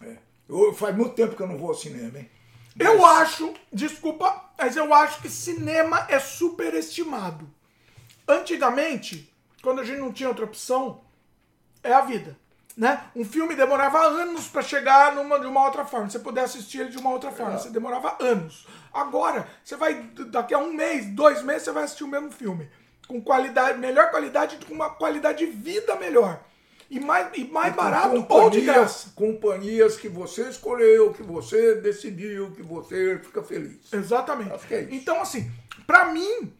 É. 0.02 0.16
Eu, 0.48 0.72
faz 0.72 0.96
muito 0.96 1.14
tempo 1.14 1.36
que 1.36 1.42
eu 1.42 1.48
não 1.48 1.58
vou 1.58 1.68
ao 1.68 1.74
cinema, 1.74 2.18
hein? 2.18 2.30
Eu 2.78 3.04
acho, 3.04 3.52
desculpa, 3.70 4.52
mas 4.56 4.76
eu 4.76 4.94
acho 4.94 5.20
que 5.20 5.28
cinema 5.28 6.06
é 6.08 6.18
superestimado. 6.18 7.46
Antigamente, 8.26 9.30
quando 9.62 9.80
a 9.80 9.84
gente 9.84 9.98
não 9.98 10.12
tinha 10.12 10.28
outra 10.28 10.46
opção, 10.46 11.02
é 11.82 11.92
a 11.92 12.00
vida. 12.00 12.36
Né? 12.76 13.02
Um 13.14 13.24
filme 13.24 13.54
demorava 13.54 14.00
anos 14.00 14.46
para 14.48 14.62
chegar 14.62 15.14
numa, 15.14 15.38
de 15.38 15.46
uma 15.46 15.64
outra 15.66 15.84
forma. 15.84 16.08
Você 16.08 16.18
puder 16.18 16.44
assistir 16.44 16.80
ele 16.80 16.88
de 16.90 16.96
uma 16.98 17.10
outra 17.10 17.30
forma. 17.30 17.58
Você 17.58 17.68
demorava 17.68 18.16
anos. 18.20 18.66
Agora, 18.92 19.46
você 19.62 19.76
vai, 19.76 19.94
daqui 20.28 20.54
a 20.54 20.58
um 20.58 20.72
mês, 20.72 21.06
dois 21.06 21.42
meses, 21.42 21.64
você 21.64 21.72
vai 21.72 21.84
assistir 21.84 22.04
o 22.04 22.08
mesmo 22.08 22.30
filme. 22.30 22.70
Com 23.06 23.20
qualidade, 23.20 23.76
melhor 23.78 24.10
qualidade, 24.10 24.58
com 24.64 24.72
uma 24.72 24.88
qualidade 24.88 25.44
de 25.44 25.50
vida 25.50 25.96
melhor. 25.96 26.40
E 26.88 26.98
mais, 26.98 27.28
e 27.36 27.44
mais 27.44 27.74
Com 27.74 27.82
barato 27.82 28.08
ou 28.16 28.20
de 28.22 28.26
companhias- 28.26 28.64
graça. 28.64 29.12
Companhias 29.14 29.96
que 29.96 30.08
você 30.08 30.48
escolheu, 30.48 31.12
que 31.12 31.22
você 31.22 31.74
decidiu, 31.76 32.52
que 32.52 32.62
você 32.62 33.18
fica 33.22 33.42
feliz. 33.42 33.92
Exatamente. 33.92 34.72
É. 34.72 34.88
Então, 34.90 35.20
assim, 35.20 35.50
pra 35.86 36.06
mim, 36.06 36.52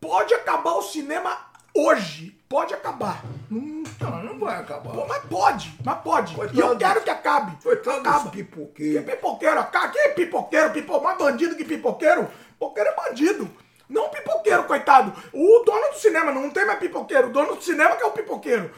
pode 0.00 0.32
acabar 0.32 0.72
o 0.74 0.82
cinema 0.82 1.36
hoje. 1.84 2.32
Pode 2.48 2.72
acabar. 2.72 3.24
Hum, 3.50 3.82
Não, 4.00 4.22
não 4.22 4.38
vai 4.38 4.60
acabar. 4.60 4.92
pô, 4.92 5.04
mas 5.08 5.20
pode, 5.24 5.76
mas 5.84 5.98
pode. 5.98 6.32
Coitado 6.32 6.56
e 6.56 6.60
eu 6.60 6.76
quero 6.76 7.00
que 7.02 7.10
acabe. 7.10 7.60
Coitado 7.60 7.98
Acaba. 7.98 8.30
Que 8.30 8.44
pipoqueiros. 8.44 9.04
pipoqueiro? 9.04 9.58
Acaba. 9.58 9.88
Que 9.88 10.08
pipoqueiro? 10.10 10.70
Pipo... 10.70 11.00
Mais 11.00 11.18
bandido 11.18 11.56
que 11.56 11.64
pipoqueiro? 11.64 12.30
Pipoqueiro 12.52 12.90
é 12.90 12.94
bandido. 12.94 13.50
Não 13.88 14.08
pipoqueiro, 14.10 14.62
coitado. 14.64 15.12
O 15.32 15.64
dono 15.64 15.88
do 15.92 15.98
cinema 15.98 16.30
não 16.30 16.48
tem 16.50 16.64
mais 16.64 16.78
pipoqueiro. 16.78 17.28
O 17.28 17.32
dono 17.32 17.56
do 17.56 17.62
cinema 17.62 17.96
que 17.96 18.02
é 18.04 18.06
o 18.06 18.12
pipoqueiro. 18.12 18.70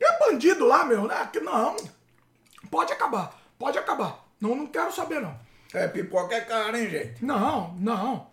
É 0.00 0.18
bandido 0.18 0.66
lá, 0.66 0.84
meu. 0.84 1.02
né? 1.06 1.28
Que 1.32 1.38
Não. 1.38 1.76
Pode 2.72 2.92
acabar. 2.92 3.38
Pode 3.56 3.78
acabar. 3.78 4.18
Não, 4.40 4.56
não 4.56 4.66
quero 4.66 4.92
saber, 4.92 5.20
não. 5.20 5.38
É, 5.72 5.86
pipoca 5.86 6.34
é 6.34 6.40
cara, 6.40 6.76
hein, 6.76 6.90
gente? 6.90 7.24
Não, 7.24 7.72
não. 7.78 8.26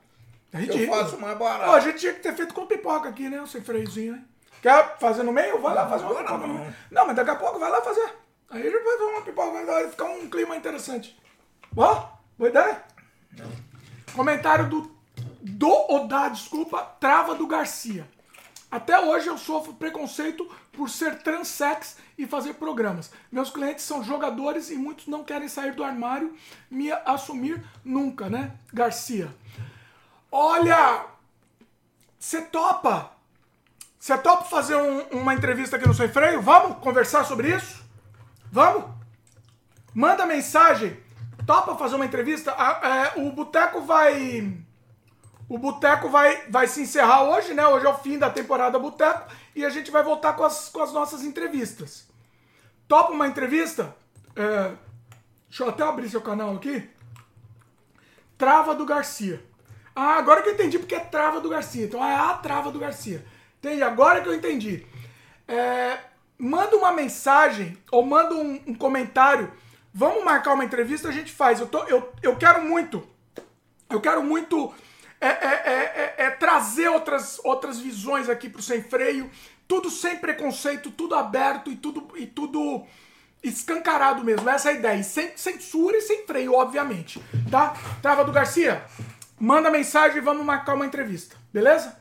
É 0.51 0.57
Eu 0.57 0.61
ridículo. 0.61 0.97
faço 0.99 1.19
mais 1.19 1.37
barato. 1.37 1.65
Pô, 1.65 1.71
a 1.75 1.79
gente 1.79 1.99
tinha 1.99 2.13
que 2.13 2.21
ter 2.21 2.35
feito 2.35 2.53
com 2.53 2.65
pipoca 2.65 3.09
aqui, 3.09 3.29
né? 3.29 3.43
Sem 3.47 3.61
freiozinho, 3.61 4.15
hein? 4.15 4.25
Quer 4.61 4.97
fazer 4.99 5.23
no 5.23 5.31
meio? 5.31 5.59
Vai 5.61 5.73
lá 5.73 5.87
fazer 5.87 6.05
uma 6.05 6.15
pipoca 6.15 6.37
no 6.37 6.47
não. 6.47 6.59
meio. 6.59 6.75
Não, 6.91 7.05
mas 7.07 7.15
daqui 7.15 7.29
a 7.29 7.35
pouco 7.35 7.59
vai 7.59 7.69
lá 7.71 7.81
fazer. 7.81 8.13
Aí 8.49 8.61
a 8.61 8.71
gente 8.71 8.83
vai 8.83 8.97
fazer 8.97 9.03
uma 9.11 9.21
pipoca, 9.21 9.65
vai 9.65 9.89
ficar 9.89 10.05
um 10.05 10.29
clima 10.29 10.55
interessante. 10.55 11.17
Ó, 11.77 12.07
boa 12.37 12.49
ideia? 12.49 12.83
Comentário 14.15 14.67
do, 14.67 14.91
do 15.41 15.71
Odá, 15.93 16.29
desculpa, 16.29 16.81
Trava 16.99 17.35
do 17.35 17.45
Garcia. 17.47 18.07
Até 18.71 18.99
hoje 18.99 19.27
eu 19.27 19.37
sofro 19.37 19.73
preconceito 19.73 20.47
por 20.73 20.89
ser 20.89 21.19
transex 21.23 21.97
e 22.17 22.27
fazer 22.27 22.53
programas. 22.55 23.11
Meus 23.31 23.49
clientes 23.49 23.83
são 23.83 24.03
jogadores 24.03 24.69
e 24.69 24.75
muitos 24.75 25.07
não 25.07 25.23
querem 25.23 25.47
sair 25.47 25.73
do 25.73 25.83
armário, 25.83 26.35
me 26.69 26.91
assumir 27.05 27.63
nunca, 27.83 28.29
né? 28.29 28.51
Garcia. 28.73 29.33
Olha, 30.31 31.05
você 32.17 32.41
topa? 32.41 33.11
Você 33.99 34.17
topa 34.17 34.45
fazer 34.45 34.75
um- 34.75 35.19
uma 35.21 35.33
entrevista 35.33 35.75
aqui 35.75 35.87
no 35.87 35.93
Sem 35.93 36.07
Freio? 36.09 36.41
Vamos 36.41 36.77
conversar 36.79 37.23
sobre 37.25 37.55
isso? 37.55 37.83
Vamos? 38.51 38.89
Manda 39.93 40.25
mensagem. 40.25 40.97
Topa 41.45 41.75
fazer 41.75 41.95
uma 41.95 42.05
entrevista? 42.05 42.53
Ah, 42.57 43.13
é, 43.15 43.19
o 43.21 43.31
Boteco 43.31 43.81
vai. 43.81 44.55
O 45.49 45.57
Boteco 45.57 46.09
vai, 46.09 46.47
vai 46.47 46.67
se 46.67 46.81
encerrar 46.81 47.23
hoje, 47.23 47.53
né? 47.55 47.65
Hoje 47.67 47.85
é 47.85 47.89
o 47.89 47.97
fim 47.97 48.19
da 48.19 48.29
temporada 48.29 48.77
Boteco. 48.77 49.31
E 49.55 49.65
a 49.65 49.69
gente 49.69 49.89
vai 49.89 50.03
voltar 50.03 50.33
com 50.33 50.43
as, 50.43 50.69
com 50.69 50.81
as 50.81 50.93
nossas 50.93 51.23
entrevistas. 51.23 52.07
Topa 52.87 53.11
uma 53.11 53.27
entrevista? 53.27 53.95
É, 54.35 54.73
deixa 55.49 55.63
eu 55.63 55.69
até 55.69 55.83
abrir 55.83 56.07
seu 56.09 56.21
canal 56.21 56.55
aqui. 56.55 56.87
Trava 58.37 58.75
do 58.75 58.85
Garcia. 58.85 59.43
Ah, 60.01 60.15
agora 60.15 60.41
que 60.41 60.47
eu 60.47 60.53
entendi 60.53 60.79
porque 60.79 60.95
é 60.95 60.99
Trava 61.01 61.41
do 61.41 61.49
Garcia. 61.49 61.83
Então 61.83 62.01
é 62.01 62.15
a 62.15 62.33
Trava 62.35 62.71
do 62.71 62.79
Garcia. 62.79 63.25
Entendi, 63.57 63.83
agora 63.83 64.21
que 64.21 64.29
eu 64.29 64.33
entendi. 64.33 64.87
É, 65.45 65.97
manda 66.37 66.77
uma 66.77 66.93
mensagem 66.93 67.77
ou 67.91 68.05
manda 68.05 68.33
um, 68.33 68.61
um 68.65 68.73
comentário. 68.73 69.51
Vamos 69.93 70.23
marcar 70.23 70.53
uma 70.53 70.63
entrevista, 70.63 71.09
a 71.09 71.11
gente 71.11 71.33
faz. 71.33 71.59
Eu, 71.59 71.67
tô, 71.67 71.83
eu, 71.83 72.13
eu 72.23 72.37
quero 72.37 72.63
muito. 72.63 73.05
Eu 73.89 73.99
quero 73.99 74.23
muito 74.23 74.73
é, 75.19 75.27
é, 75.27 75.63
é, 75.65 76.15
é, 76.17 76.25
é 76.27 76.29
trazer 76.31 76.87
outras, 76.87 77.41
outras 77.43 77.77
visões 77.77 78.29
aqui 78.29 78.47
pro 78.47 78.61
Sem 78.61 78.81
Freio. 78.81 79.29
Tudo 79.67 79.89
sem 79.89 80.15
preconceito, 80.15 80.91
tudo 80.91 81.13
aberto 81.13 81.69
e 81.69 81.75
tudo, 81.75 82.07
e 82.15 82.25
tudo 82.25 82.87
escancarado 83.43 84.23
mesmo. 84.23 84.49
Essa 84.49 84.69
é 84.69 84.73
a 84.73 84.75
ideia. 84.75 84.99
E 84.99 85.03
sem 85.03 85.35
censura 85.35 85.97
e 85.97 86.01
sem 86.01 86.25
freio, 86.25 86.53
obviamente. 86.53 87.21
Tá? 87.49 87.73
Trava 88.01 88.23
do 88.23 88.31
Garcia, 88.31 88.83
manda 89.39 89.69
mensagem 89.69 90.17
e 90.17 90.21
vamos 90.21 90.45
marcar 90.45 90.75
uma 90.75 90.85
entrevista. 90.85 91.35
Beleza? 91.53 91.97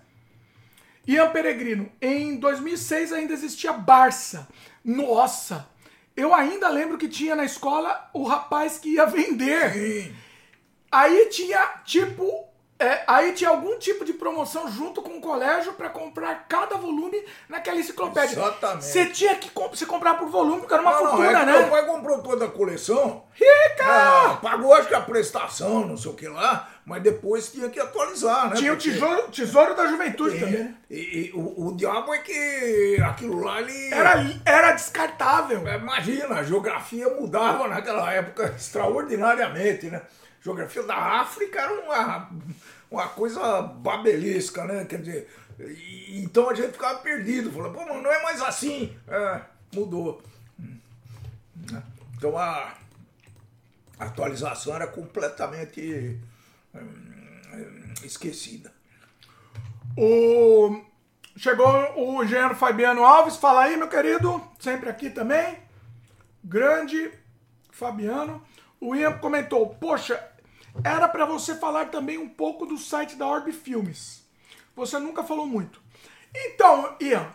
Ian 1.07 1.31
Peregrino, 1.31 1.91
em 2.03 2.37
2006 2.37 3.13
ainda 3.13 3.33
existia 3.33 3.73
Barça. 3.73 4.47
Nossa! 4.85 5.67
Eu 6.15 6.35
ainda 6.35 6.69
lembro 6.69 6.99
que 6.99 7.09
tinha 7.09 7.37
na 7.37 7.45
escola 7.45 8.11
o 8.13 8.25
rapaz 8.25 8.77
que 8.77 8.95
ia 8.95 9.07
vender. 9.07 9.73
Sim. 9.73 10.17
Aí 10.91 11.27
tinha 11.27 11.65
tipo. 11.85 12.45
é, 12.79 13.05
aí 13.07 13.33
tinha 13.33 13.51
algum 13.51 13.79
tipo 13.79 14.05
de 14.05 14.13
promoção 14.13 14.71
junto 14.71 15.01
com 15.01 15.19
o 15.19 15.21
colégio 15.21 15.73
pra 15.75 15.89
comprar 15.89 16.47
cada 16.49 16.77
volume 16.77 17.25
naquela 17.49 17.79
enciclopédia. 17.79 18.33
Exatamente. 18.35 18.85
Você 18.85 19.07
tinha 19.07 19.37
que 19.37 19.49
comp 19.51 19.75
você 19.75 19.87
comprar 19.87 20.15
por 20.15 20.29
volume, 20.29 20.61
porque 20.61 20.75
era 20.75 20.83
uma 20.83 20.93
Não, 20.93 21.05
não, 21.05 21.11
fortuna, 21.11 21.31
é 21.31 21.41
que 21.41 21.47
né? 21.47 21.59
Meu 21.59 21.69
pai 21.69 21.87
comprou 21.87 22.23
toda 22.23 22.47
a 22.47 22.51
coleção. 22.51 23.25
Rica! 23.33 23.85
Ah, 23.87 24.39
pagou 24.43 24.75
acho 24.75 24.89
que 24.89 24.95
a 24.95 25.01
prestação, 25.01 25.87
não 25.87 25.97
sei 25.97 26.11
o 26.11 26.15
que 26.15 26.27
lá, 26.27 26.69
mas 26.89 27.03
depois 27.03 27.53
tinha 27.53 27.69
que 27.69 27.79
atualizar, 27.79 28.49
né? 28.51 28.57
Tinha 28.57 28.73
o 28.73 28.77
Porque- 28.77 28.91
tesouro, 28.91 29.29
tesouro 29.31 29.75
da 29.77 29.87
juventude 29.87 30.37
É, 30.37 30.41
também. 30.41 30.77
E, 30.91 30.97
e 30.97 31.33
o, 31.35 31.69
o 31.69 31.77
diabo 31.77 32.13
é 32.15 32.19
que 32.19 32.99
aquilo 33.05 33.41
lá 33.45 33.61
ele. 33.61 33.93
Era, 33.95 34.25
era 34.45 34.73
descartável. 34.73 35.69
É, 35.69 35.77
Imagina, 35.77 36.37
a 36.37 36.43
geografia 36.43 37.09
mudava 37.15 37.69
naquela 37.69 38.11
época 38.13 38.55
extraordinariamente, 38.57 39.87
né? 39.91 40.03
Geografia 40.41 40.83
da 40.85 40.97
África 41.21 41.61
era 41.61 41.73
uma, 41.83 42.31
uma 42.91 43.09
coisa 43.09 43.61
babelesca, 43.63 44.65
né? 44.65 44.85
Quer 44.87 45.01
dizer, 45.01 45.29
e- 45.61 46.23
então 46.25 46.49
a 46.49 46.55
gente 46.55 46.73
ficava 46.73 46.99
perdido, 47.01 47.53
falando, 47.53 47.75
pô, 47.75 47.85
mas 47.85 48.03
não 48.03 48.11
é 48.11 48.23
mais 48.23 48.41
assim. 48.41 48.97
É, 49.07 49.41
mudou. 49.75 50.23
Então 52.17 52.37
a 52.39 52.73
atualização 53.99 54.75
era 54.75 54.87
completamente 54.87 56.19
esquecida. 58.05 58.73
O... 59.97 60.83
Chegou 61.37 61.67
o 61.97 62.25
engenheiro 62.25 62.55
Fabiano 62.55 63.05
Alves. 63.05 63.37
Fala 63.37 63.63
aí, 63.63 63.77
meu 63.77 63.89
querido. 63.89 64.43
Sempre 64.59 64.91
aqui 64.91 65.09
também. 65.09 65.59
Grande 66.43 67.13
Fabiano. 67.71 68.43
O 68.81 68.95
Ian 68.95 69.19
comentou: 69.19 69.75
Poxa, 69.77 70.21
era 70.83 71.09
pra 71.09 71.25
você 71.25 71.55
falar 71.55 71.87
também 71.87 72.19
um 72.19 72.29
pouco 72.29 72.67
do 72.67 72.77
site 72.77 73.17
da 73.17 73.27
Orb 73.27 73.53
Filmes. 73.53 74.27
Você 74.75 74.99
nunca 74.99 75.23
falou 75.23 75.47
muito. 75.47 75.81
Então, 76.35 76.97
Ian, 77.01 77.29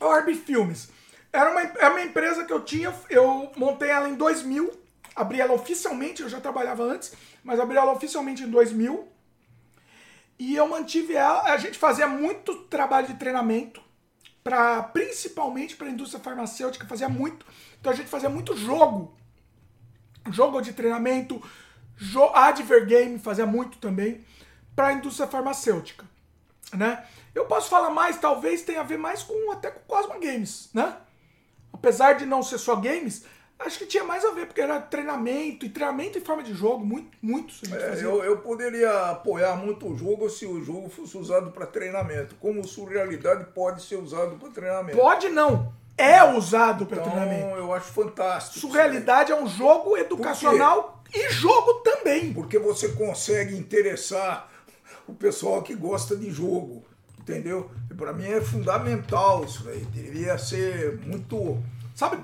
Orb 0.00 0.34
Filmes 0.34 0.90
era 1.32 1.50
uma, 1.50 1.60
é 1.60 1.88
uma 1.88 2.02
empresa 2.02 2.44
que 2.44 2.52
eu 2.52 2.60
tinha. 2.60 2.94
Eu 3.10 3.50
montei 3.56 3.90
ela 3.90 4.08
em 4.08 4.14
2000. 4.14 4.70
Abri 5.16 5.40
ela 5.40 5.52
oficialmente, 5.52 6.22
eu 6.22 6.28
já 6.28 6.40
trabalhava 6.40 6.82
antes, 6.82 7.12
mas 7.44 7.60
abri 7.60 7.76
ela 7.76 7.92
oficialmente 7.92 8.42
em 8.42 8.50
2000. 8.50 9.06
E 10.38 10.56
eu 10.56 10.66
mantive 10.66 11.14
ela. 11.14 11.42
A 11.42 11.56
gente 11.58 11.78
fazia 11.78 12.08
muito 12.08 12.54
trabalho 12.64 13.06
de 13.06 13.14
treinamento, 13.14 13.80
pra, 14.42 14.82
principalmente 14.82 15.76
para 15.76 15.86
a 15.86 15.90
indústria 15.90 16.22
farmacêutica, 16.22 16.86
fazia 16.86 17.08
muito. 17.08 17.46
Então 17.78 17.92
a 17.92 17.94
gente 17.94 18.08
fazia 18.08 18.30
muito 18.30 18.56
jogo. 18.56 19.16
Jogo 20.30 20.62
de 20.62 20.72
treinamento, 20.72 21.40
jo 21.96 22.24
adver 22.34 22.86
game, 22.86 23.18
fazia 23.18 23.46
muito 23.46 23.76
também, 23.76 24.24
para 24.74 24.88
a 24.88 24.92
indústria 24.94 25.28
farmacêutica. 25.28 26.06
Né? 26.72 27.04
Eu 27.34 27.44
posso 27.44 27.68
falar 27.68 27.90
mais, 27.90 28.16
talvez 28.16 28.62
tenha 28.62 28.80
a 28.80 28.84
ver 28.84 28.96
mais 28.96 29.22
com 29.22 29.52
até 29.52 29.70
com 29.70 29.80
Cosmo 29.80 30.18
Games, 30.18 30.70
né? 30.72 30.96
Apesar 31.72 32.14
de 32.14 32.24
não 32.24 32.42
ser 32.42 32.58
só 32.58 32.76
games, 32.76 33.26
acho 33.58 33.78
que 33.78 33.86
tinha 33.86 34.04
mais 34.04 34.24
a 34.24 34.30
ver, 34.32 34.46
porque 34.46 34.60
era 34.60 34.80
treinamento, 34.80 35.64
e 35.64 35.68
treinamento 35.68 36.18
em 36.18 36.20
forma 36.20 36.42
de 36.42 36.54
jogo, 36.54 36.84
muito, 36.84 37.16
muito. 37.22 37.54
É, 37.74 38.04
eu, 38.04 38.22
eu 38.22 38.38
poderia 38.38 39.10
apoiar 39.10 39.56
muito 39.56 39.88
o 39.88 39.96
jogo 39.96 40.28
se 40.28 40.46
o 40.46 40.62
jogo 40.62 40.88
fosse 40.88 41.16
usado 41.16 41.50
para 41.50 41.66
treinamento. 41.66 42.34
Como 42.36 42.66
Surrealidade 42.66 43.46
pode 43.54 43.82
ser 43.82 43.96
usado 43.96 44.36
para 44.36 44.50
treinamento. 44.50 44.98
Pode 44.98 45.28
não. 45.28 45.72
É 45.96 46.24
usado 46.24 46.86
para 46.86 46.98
então, 46.98 47.12
treinamento. 47.12 47.56
eu 47.56 47.72
acho 47.72 47.92
fantástico. 47.92 48.58
Surrealidade 48.58 49.30
é 49.30 49.36
um 49.36 49.46
jogo 49.46 49.96
educacional 49.96 51.02
e 51.14 51.30
jogo 51.30 51.74
também. 51.74 52.32
Porque 52.32 52.58
você 52.58 52.88
consegue 52.88 53.56
interessar 53.56 54.50
o 55.06 55.14
pessoal 55.14 55.62
que 55.62 55.74
gosta 55.74 56.16
de 56.16 56.30
jogo. 56.30 56.84
Entendeu? 57.20 57.70
Para 57.96 58.12
mim 58.12 58.26
é 58.26 58.40
fundamental 58.40 59.44
isso 59.44 59.66
aí. 59.68 59.84
Deveria 59.86 60.36
ser 60.36 60.98
muito. 61.06 61.62
Sabe? 61.94 62.18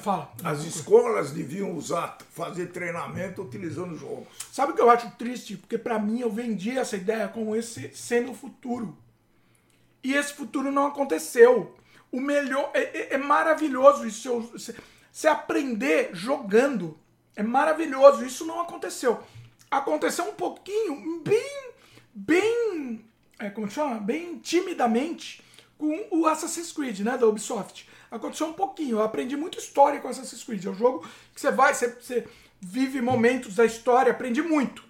Fala. 0.00 0.32
As 0.42 0.64
escolas 0.64 1.30
deviam 1.30 1.72
usar, 1.72 2.18
fazer 2.32 2.66
treinamento 2.66 3.42
utilizando 3.42 3.96
jogos. 3.96 4.26
Sabe 4.50 4.72
o 4.72 4.74
que 4.74 4.80
eu 4.80 4.90
acho 4.90 5.10
triste? 5.12 5.56
Porque 5.56 5.78
para 5.78 5.98
mim 6.00 6.20
eu 6.20 6.30
vendi 6.30 6.76
essa 6.76 6.96
ideia 6.96 7.28
como 7.28 7.54
esse 7.54 7.90
sendo 7.94 8.32
o 8.32 8.34
futuro. 8.34 8.96
E 10.02 10.14
esse 10.14 10.34
futuro 10.34 10.72
não 10.72 10.86
aconteceu. 10.86 11.76
O 12.10 12.20
melhor. 12.20 12.70
É, 12.74 12.80
é, 12.82 13.14
é 13.14 13.18
maravilhoso 13.18 14.06
isso. 14.06 14.50
Você 15.12 15.28
aprender 15.28 16.10
jogando. 16.12 16.98
É 17.36 17.42
maravilhoso. 17.42 18.24
Isso 18.24 18.44
não 18.44 18.60
aconteceu. 18.60 19.22
Aconteceu 19.70 20.24
um 20.24 20.34
pouquinho, 20.34 21.22
bem. 21.24 21.70
Bem. 22.12 23.04
É, 23.38 23.48
como 23.48 23.70
chama? 23.70 24.00
Bem 24.00 24.38
timidamente 24.38 25.42
com 25.78 26.06
o 26.10 26.26
Assassin's 26.26 26.72
Creed, 26.72 27.00
né? 27.00 27.16
Da 27.16 27.26
Ubisoft 27.26 27.93
aconteceu 28.10 28.46
um 28.46 28.52
pouquinho. 28.52 28.98
Eu 28.98 29.02
aprendi 29.02 29.36
muito 29.36 29.58
história 29.58 30.00
com 30.00 30.08
Assassin's 30.08 30.44
Creed. 30.44 30.64
É 30.64 30.70
um 30.70 30.74
jogo 30.74 31.06
que 31.34 31.40
você 31.40 31.50
vai, 31.50 31.74
você, 31.74 31.88
você 31.88 32.26
vive 32.60 33.00
momentos 33.00 33.54
da 33.54 33.64
história, 33.64 34.12
aprendi 34.12 34.42
muito. 34.42 34.84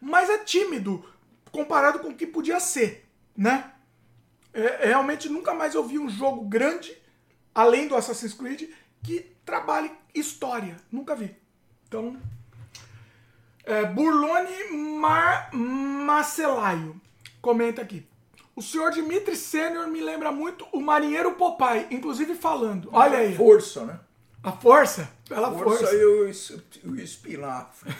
Mas 0.00 0.28
é 0.30 0.38
tímido 0.38 1.04
comparado 1.50 1.98
com 1.98 2.08
o 2.08 2.14
que 2.14 2.26
podia 2.26 2.60
ser, 2.60 3.08
né? 3.36 3.72
É, 4.52 4.84
é 4.84 4.86
realmente 4.86 5.28
nunca 5.28 5.54
mais 5.54 5.74
eu 5.74 5.84
vi 5.84 5.98
um 5.98 6.08
jogo 6.08 6.42
grande, 6.42 6.96
além 7.54 7.88
do 7.88 7.96
Assassin's 7.96 8.34
Creed, 8.34 8.70
que 9.02 9.30
trabalhe 9.44 9.90
história. 10.14 10.76
Nunca 10.90 11.14
vi. 11.14 11.34
Então, 11.86 12.20
é, 13.64 13.84
Burlone 13.84 14.72
Mar 14.72 15.50
comenta 17.40 17.82
aqui. 17.82 18.09
O 18.60 18.62
senhor 18.62 18.90
Dimitri 18.90 19.34
Sênior 19.36 19.86
me 19.86 20.02
lembra 20.02 20.30
muito 20.30 20.66
o 20.70 20.82
marinheiro 20.82 21.32
Popeye, 21.32 21.86
inclusive 21.90 22.34
falando. 22.34 22.90
Olha 22.92 23.16
aí. 23.16 23.34
Força, 23.34 23.86
né? 23.86 23.98
A 24.42 24.52
força? 24.52 25.10
Pela 25.26 25.50
força. 25.50 25.86
Força 25.86 25.94
e 25.94 26.04
o, 26.04 26.90
o 26.90 26.96
espinafre. 26.96 27.90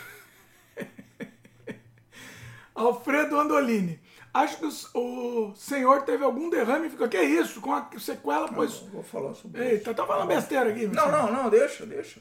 Alfredo 2.75 3.41
Andolini. 3.41 3.99
Acho 4.35 4.59
que 4.59 4.67
o, 4.67 5.55
senhor 5.57 6.03
teve 6.03 6.23
algum 6.25 6.51
derrame 6.51 6.89
e 6.89 6.91
ficou, 6.91 7.09
que 7.09 7.17
é 7.17 7.25
isso? 7.25 7.63
Com 7.63 7.73
a 7.73 7.89
sequela, 7.99 8.47
não, 8.47 8.53
pois. 8.53 8.81
Vou 8.81 9.03
falar 9.03 9.33
sobre 9.33 9.63
Eita, 9.63 9.93
isso. 9.93 9.95
tá 9.95 10.07
falando 10.07 10.29
besteira 10.29 10.69
aqui. 10.69 10.87
Não, 10.89 11.11
não, 11.11 11.33
não, 11.33 11.49
deixa, 11.49 11.87
deixa. 11.87 12.21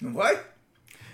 Não 0.00 0.14
vai? 0.14 0.42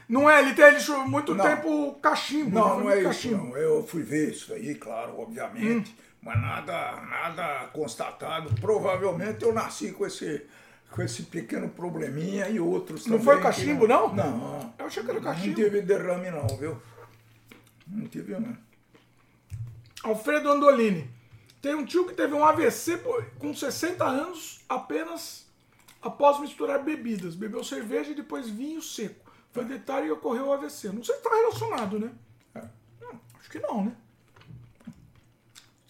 Não 0.09 0.31
é, 0.31 0.41
ele 0.43 0.55
teve 0.55 0.93
muito 1.09 1.35
não. 1.35 1.45
tempo 1.45 1.95
cachimbo. 2.01 2.55
Não, 2.55 2.79
não 2.79 2.91
é 2.93 3.03
isso. 3.03 3.33
Não. 3.33 3.57
Eu 3.57 3.85
fui 3.85 4.05
ver 4.05 4.31
isso 4.31 4.55
aí, 4.55 4.77
claro, 4.77 5.19
obviamente. 5.19 5.91
Hum 5.91 6.06
mas 6.27 6.41
nada, 6.41 7.01
nada 7.03 7.69
constatado. 7.69 8.53
Provavelmente 8.61 9.45
eu 9.45 9.55
nasci 9.55 9.93
com 9.93 10.05
esse, 10.05 10.45
com 10.91 11.01
esse 11.01 11.23
pequeno 11.23 11.69
probleminha 11.69 12.49
e 12.49 12.59
outros 12.59 13.07
não 13.07 13.19
também. 13.19 13.27
Não 13.27 13.35
foi 13.35 13.41
cachimbo, 13.41 13.87
não? 13.87 14.13
Não. 14.13 14.75
Eu 14.77 14.87
achei 14.87 15.05
que 15.05 15.11
era 15.11 15.21
cachimbo. 15.21 15.47
Não 15.47 15.55
tive 15.55 15.83
derrame, 15.83 16.31
não, 16.33 16.49
viu? 16.49 16.83
Não 17.87 18.09
tive, 18.09 18.33
não. 18.33 18.59
Alfredo 20.03 20.51
Andolini. 20.51 21.09
Tem 21.63 21.77
um 21.77 21.85
tio 21.85 22.05
que 22.05 22.15
teve 22.15 22.35
um 22.35 22.45
AVC 22.45 23.01
com 23.39 23.55
60 23.55 24.05
anos 24.05 24.65
apenas 24.69 25.47
após 26.03 26.41
misturar 26.41 26.83
bebidas. 26.83 27.37
Bebeu 27.37 27.63
cerveja 27.63 28.11
e 28.11 28.17
depois 28.17 28.49
vinho 28.49 28.83
seco. 28.83 29.31
Foi 29.53 29.65
detalhe 29.65 30.09
e 30.09 30.11
ocorreu 30.11 30.49
o 30.49 30.53
AVC. 30.53 30.89
Não 30.89 31.05
sei 31.05 31.15
se 31.15 31.21
está 31.21 31.31
relacionado, 31.31 32.01
né? 32.01 32.11
É. 32.53 32.63
Não, 33.01 33.21
acho 33.39 33.49
que 33.49 33.61
não, 33.61 33.85
né? 33.85 33.97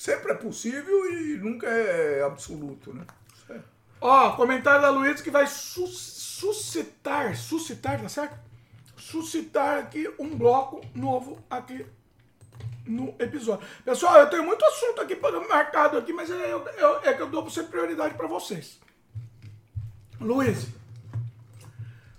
Sempre 0.06 0.30
é 0.30 0.34
possível 0.36 1.12
e 1.12 1.36
nunca 1.36 1.66
é 1.66 2.22
absoluto, 2.22 2.94
né? 2.94 3.04
Ó, 4.00 4.36
comentário 4.36 4.80
da 4.80 4.88
Luiz 4.88 5.20
que 5.20 5.32
vai 5.32 5.48
su 5.48 5.84
suscitar, 5.88 7.36
suscitar, 7.36 8.00
tá 8.00 8.08
certo? 8.08 8.38
Suscitar 8.96 9.78
aqui 9.78 10.08
um 10.16 10.36
bloco 10.36 10.80
novo 10.94 11.44
aqui 11.50 11.84
no 12.86 13.16
episódio. 13.18 13.66
Pessoal, 13.84 14.18
eu 14.18 14.30
tenho 14.30 14.44
muito 14.44 14.64
assunto 14.64 15.00
aqui 15.00 15.18
marcado 15.48 15.98
aqui, 15.98 16.12
mas 16.12 16.30
é, 16.30 16.52
eu, 16.52 16.64
eu, 16.64 17.00
é 17.02 17.12
que 17.12 17.22
eu 17.22 17.28
dou 17.28 17.50
sempre 17.50 17.72
prioridade 17.72 18.14
para 18.14 18.28
vocês. 18.28 18.78
Luiz, 20.20 20.68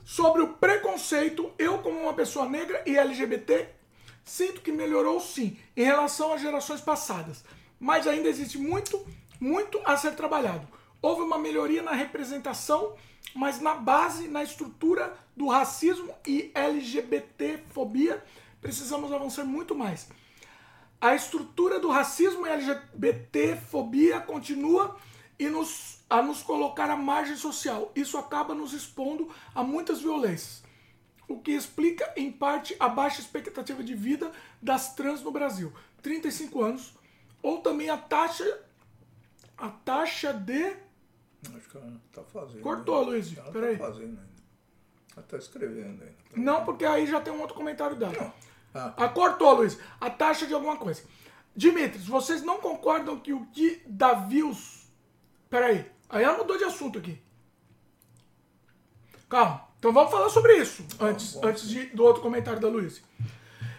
sobre 0.03 0.41
o 0.41 0.55
preconceito, 0.55 1.53
eu 1.57 1.77
como 1.77 2.01
uma 2.01 2.13
pessoa 2.13 2.49
negra 2.49 2.83
e 2.85 2.97
LGBT, 2.97 3.69
sinto 4.25 4.59
que 4.59 4.73
melhorou 4.73 5.21
sim 5.21 5.57
em 5.73 5.85
relação 5.85 6.33
às 6.33 6.41
gerações 6.41 6.81
passadas 6.81 7.45
mas 7.79 8.07
ainda 8.07 8.29
existe 8.29 8.57
muito, 8.57 9.05
muito 9.39 9.79
a 9.85 9.95
ser 9.97 10.15
trabalhado. 10.15 10.67
Houve 11.01 11.21
uma 11.21 11.37
melhoria 11.37 11.81
na 11.81 11.91
representação, 11.91 12.95
mas 13.35 13.59
na 13.59 13.75
base, 13.75 14.27
na 14.27 14.43
estrutura 14.43 15.13
do 15.35 15.47
racismo 15.47 16.13
e 16.25 16.51
LGBTfobia, 16.53 18.23
precisamos 18.61 19.11
avançar 19.11 19.45
muito 19.45 19.75
mais. 19.75 20.09
A 20.99 21.13
estrutura 21.13 21.79
do 21.79 21.89
racismo 21.89 22.47
e 22.47 22.49
LGBTfobia 22.49 24.19
continua 24.19 24.97
e 25.37 25.47
nos, 25.47 26.03
a 26.09 26.23
nos 26.23 26.41
colocar 26.41 26.89
à 26.89 26.95
margem 26.95 27.35
social. 27.35 27.91
Isso 27.95 28.17
acaba 28.17 28.55
nos 28.55 28.73
expondo 28.73 29.29
a 29.53 29.63
muitas 29.63 30.01
violências, 30.01 30.63
o 31.27 31.39
que 31.39 31.51
explica, 31.51 32.11
em 32.15 32.31
parte, 32.31 32.75
a 32.79 32.89
baixa 32.89 33.21
expectativa 33.21 33.83
de 33.83 33.93
vida 33.93 34.31
das 34.59 34.95
trans 34.95 35.21
no 35.21 35.31
Brasil. 35.31 35.71
35 36.01 36.63
anos, 36.63 36.95
ou 37.47 37.61
também 37.61 37.89
a 37.89 37.97
taxa 37.97 38.59
a 39.57 39.69
taxa 39.69 40.33
de 40.33 40.75
Acho 41.55 41.69
que 41.69 41.77
ela 41.77 42.01
tá 42.11 42.23
fazendo. 42.23 42.61
Cortou, 42.61 43.03
Luiz. 43.03 43.37
Ela 43.37 43.51
Peraí. 43.51 43.77
tá 43.77 43.85
fazendo 43.85 44.19
ainda. 44.19 44.37
Ela 45.15 45.25
tá 45.25 45.37
escrevendo 45.37 46.03
ainda. 46.03 46.05
Tá 46.05 46.35
Não, 46.35 46.65
porque 46.65 46.83
aí 46.83 47.07
já 47.07 47.21
tem 47.21 47.31
um 47.31 47.39
outro 47.39 47.55
comentário 47.55 47.95
dela. 47.95 48.33
Ah. 48.73 48.93
ah, 48.97 49.09
cortou, 49.09 49.53
Luiz. 49.53 49.79
A 50.01 50.09
taxa 50.09 50.45
de 50.45 50.53
alguma 50.53 50.77
coisa. 50.77 51.03
Dimitris, 51.55 52.05
vocês 52.05 52.43
não 52.43 52.59
concordam 52.59 53.19
que 53.19 53.33
o 53.33 53.45
que 53.47 53.81
dá 53.87 54.13
views. 54.13 54.91
Peraí. 55.49 55.89
Aí 56.09 56.23
ela 56.23 56.37
mudou 56.37 56.57
de 56.57 56.65
assunto 56.65 56.99
aqui. 56.99 57.21
Calma. 59.29 59.67
Então 59.79 59.93
vamos 59.93 60.11
falar 60.11 60.29
sobre 60.29 60.57
isso 60.57 60.83
antes, 60.99 61.33
bom, 61.33 61.47
antes 61.47 61.67
de, 61.69 61.85
do 61.87 62.03
outro 62.03 62.21
comentário 62.21 62.59
da 62.59 62.67
Luiz. 62.67 63.01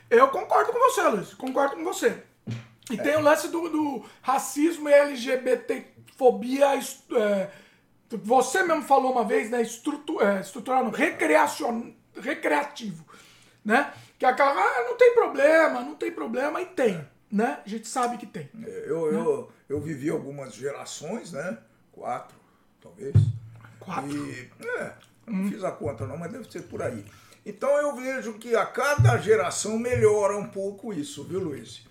Eu 0.09 0.29
concordo 0.29 0.73
com 0.73 0.79
você, 0.79 1.03
Luiz. 1.03 1.35
Concordo 1.35 1.77
com 1.77 1.85
você. 1.85 2.25
E 2.91 2.97
tem 2.97 3.17
o 3.17 3.21
lance 3.21 3.49
do, 3.49 3.69
do 3.69 4.05
racismo 4.23 4.89
e 4.89 4.93
LGBTfobia. 4.93 6.67
É, 7.17 7.51
você 8.11 8.63
mesmo 8.63 8.83
falou 8.83 9.13
uma 9.13 9.25
vez, 9.25 9.51
né? 9.51 9.61
Estrutu, 9.61 10.23
é, 10.23 10.41
estrutural, 10.41 10.89
recreacion, 10.91 11.93
recreativo. 12.17 13.05
Né? 13.65 13.93
Que 14.19 14.25
é 14.25 14.29
aquela, 14.29 14.53
ah, 14.53 14.85
não 14.85 14.97
tem 14.97 15.15
problema, 15.15 15.81
não 15.81 15.95
tem 15.95 16.11
problema, 16.11 16.61
e 16.63 16.67
tem. 16.67 17.07
Né? 17.31 17.61
A 17.65 17.69
gente 17.69 17.87
sabe 17.87 18.17
que 18.17 18.27
tem. 18.27 18.49
É, 18.65 18.85
eu, 18.87 19.13
né? 19.13 19.19
eu, 19.19 19.53
eu 19.69 19.81
vivi 19.81 20.09
algumas 20.09 20.55
gerações, 20.55 21.33
né? 21.33 21.59
Quatro, 21.93 22.37
talvez. 22.81 23.15
Quatro? 23.79 24.17
E, 24.17 24.51
é, 24.79 24.93
não 25.27 25.43
hum. 25.43 25.51
fiz 25.51 25.63
a 25.63 25.71
conta 25.71 26.07
não, 26.07 26.17
mas 26.17 26.33
deve 26.33 26.51
ser 26.51 26.63
por 26.63 26.83
aí. 26.83 27.05
Então 27.45 27.71
eu 27.79 27.95
vejo 27.95 28.35
que 28.35 28.57
a 28.57 28.65
cada 28.65 29.17
geração 29.19 29.79
melhora 29.79 30.37
um 30.37 30.49
pouco 30.49 30.93
isso, 30.93 31.25
viu, 31.25 31.41
Luiz? 31.41 31.88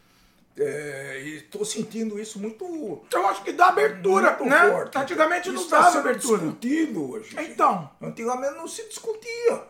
É, 0.60 1.22
e 1.24 1.36
estou 1.38 1.64
sentindo 1.64 2.19
isso 2.19 2.40
muito. 2.40 3.06
Eu 3.11 3.27
acho 3.27 3.44
que 3.44 3.53
dá 3.53 3.68
abertura, 3.68 4.38
né? 4.42 4.72
Forte. 4.72 4.98
Antigamente 4.98 5.52
não 5.52 5.68
dava 5.68 5.92
tá 5.92 6.00
abertura. 6.00 6.40
discutido 6.40 7.11
hoje. 7.11 7.36
Então. 7.40 7.90
Antigamente 8.02 8.56
não 8.56 8.68
se 8.68 8.88
discutia. 8.88 9.61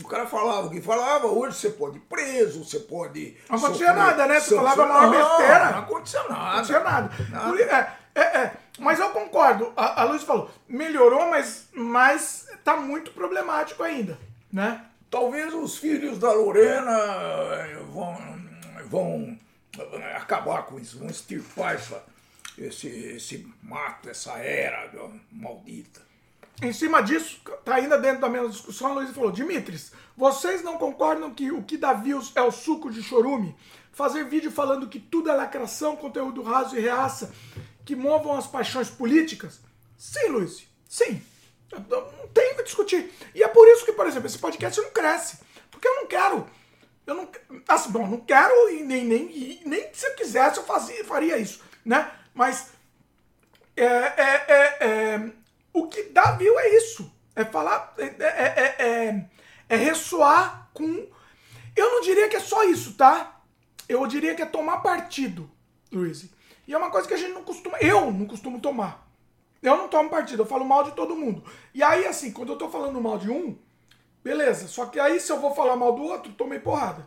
O 0.00 0.06
cara 0.06 0.24
falava 0.24 0.68
o 0.68 0.70
que 0.70 0.80
falava, 0.80 1.26
hoje 1.26 1.56
você 1.56 1.70
pode 1.70 1.96
ir 1.96 2.02
preso, 2.02 2.64
você 2.64 2.78
pode. 2.78 3.36
Não 3.48 3.56
acontecia 3.56 3.88
sofrer 3.88 4.04
nada, 4.04 4.26
né? 4.28 4.38
Você 4.38 4.54
falava 4.54 4.84
uma 4.84 5.08
besteira. 5.08 5.70
Não, 5.72 5.78
acontecia 5.80 6.22
nada. 6.22 6.34
Não 6.34 6.48
acontecia 6.48 6.80
nada. 6.80 7.10
Nada. 7.30 7.96
É, 8.14 8.20
é, 8.20 8.38
é. 8.38 8.52
Mas 8.78 9.00
eu 9.00 9.10
concordo. 9.10 9.72
A, 9.76 10.02
a 10.02 10.04
Luiz 10.04 10.22
falou, 10.22 10.48
melhorou, 10.68 11.28
mas, 11.28 11.68
mas 11.72 12.46
tá 12.62 12.76
muito 12.76 13.10
problemático 13.10 13.82
ainda, 13.82 14.16
né? 14.52 14.84
Talvez 15.10 15.52
os 15.52 15.76
filhos 15.76 16.18
da 16.18 16.32
Lorena 16.32 16.92
eh, 16.92 17.78
vão, 17.92 18.16
vão 18.86 19.38
acabar 20.16 20.64
com 20.64 20.78
isso, 20.78 20.98
vão 20.98 21.08
extirpar 21.08 21.74
essa, 21.74 22.04
esse, 22.58 22.88
esse 22.88 23.52
mato, 23.62 24.08
essa 24.08 24.32
era 24.38 24.90
maldita. 25.30 26.02
Em 26.62 26.72
cima 26.72 27.02
disso, 27.02 27.40
tá 27.64 27.76
ainda 27.76 27.96
dentro 27.98 28.20
da 28.20 28.28
mesma 28.28 28.48
discussão, 28.48 28.90
a 28.90 28.94
Luiz 28.94 29.10
falou, 29.10 29.32
Dimitris, 29.32 29.92
vocês 30.16 30.62
não 30.62 30.76
concordam 30.76 31.32
que 31.32 31.50
o 31.50 31.62
que 31.62 31.78
dá 31.78 31.94
views 31.94 32.32
é 32.34 32.42
o 32.42 32.50
suco 32.50 32.90
de 32.90 33.02
chorume? 33.02 33.56
Fazer 33.92 34.24
vídeo 34.24 34.50
falando 34.50 34.88
que 34.88 35.00
tudo 35.00 35.30
é 35.30 35.34
lacração, 35.34 35.96
conteúdo 35.96 36.42
raso 36.42 36.76
e 36.76 36.80
reaça, 36.80 37.32
que 37.84 37.96
movam 37.96 38.36
as 38.36 38.46
paixões 38.46 38.90
políticas? 38.90 39.60
Sim, 39.96 40.28
Luiz, 40.28 40.66
sim. 40.88 41.22
Não 41.72 42.28
tem 42.28 42.52
o 42.52 42.56
que 42.56 42.64
discutir. 42.64 43.12
E 43.34 43.42
é 43.42 43.48
por 43.48 43.66
isso 43.68 43.84
que, 43.84 43.92
por 43.92 44.06
exemplo, 44.06 44.26
esse 44.26 44.38
podcast 44.38 44.80
não 44.80 44.90
cresce. 44.90 45.38
Porque 45.70 45.86
eu 45.86 45.94
não 45.94 46.06
quero. 46.06 46.46
Eu 47.10 47.16
não. 47.16 47.28
Assim, 47.66 47.90
bom, 47.90 48.06
não 48.06 48.20
quero 48.20 48.70
e 48.70 48.84
nem, 48.84 49.04
nem, 49.04 49.60
nem 49.66 49.92
se 49.92 50.06
eu 50.06 50.14
quisesse 50.14 50.58
eu 50.58 50.64
fazia, 50.64 51.04
faria 51.04 51.36
isso, 51.36 51.60
né? 51.84 52.08
Mas 52.32 52.70
é, 53.76 53.84
é, 53.84 54.44
é, 54.48 54.86
é, 54.86 55.32
o 55.72 55.88
que 55.88 56.04
dá 56.04 56.30
view 56.32 56.56
é 56.56 56.76
isso. 56.76 57.12
É 57.34 57.44
falar. 57.44 57.94
É, 57.98 58.04
é, 58.04 58.54
é, 58.56 58.86
é, 58.86 59.30
é 59.68 59.76
ressoar 59.76 60.70
com. 60.72 61.08
Eu 61.74 61.90
não 61.90 62.00
diria 62.00 62.28
que 62.28 62.36
é 62.36 62.40
só 62.40 62.62
isso, 62.62 62.94
tá? 62.94 63.40
Eu 63.88 64.06
diria 64.06 64.36
que 64.36 64.42
é 64.42 64.46
tomar 64.46 64.78
partido, 64.78 65.50
Luiz. 65.90 66.30
E 66.64 66.72
é 66.72 66.78
uma 66.78 66.90
coisa 66.90 67.08
que 67.08 67.14
a 67.14 67.16
gente 67.16 67.32
não 67.32 67.42
costuma. 67.42 67.76
Eu 67.78 68.12
não 68.12 68.26
costumo 68.26 68.60
tomar. 68.60 69.10
Eu 69.60 69.76
não 69.76 69.88
tomo 69.88 70.08
partido, 70.08 70.42
eu 70.42 70.46
falo 70.46 70.64
mal 70.64 70.84
de 70.84 70.92
todo 70.92 71.16
mundo. 71.16 71.42
E 71.74 71.82
aí, 71.82 72.06
assim, 72.06 72.30
quando 72.30 72.52
eu 72.52 72.56
tô 72.56 72.70
falando 72.70 73.00
mal 73.00 73.18
de 73.18 73.28
um, 73.28 73.58
beleza. 74.22 74.68
Só 74.68 74.86
que 74.86 74.98
aí, 75.00 75.20
se 75.20 75.30
eu 75.32 75.38
vou 75.40 75.54
falar 75.54 75.76
mal 75.76 75.92
do 75.92 76.02
outro, 76.02 76.32
tomei 76.32 76.58
porrada. 76.58 77.06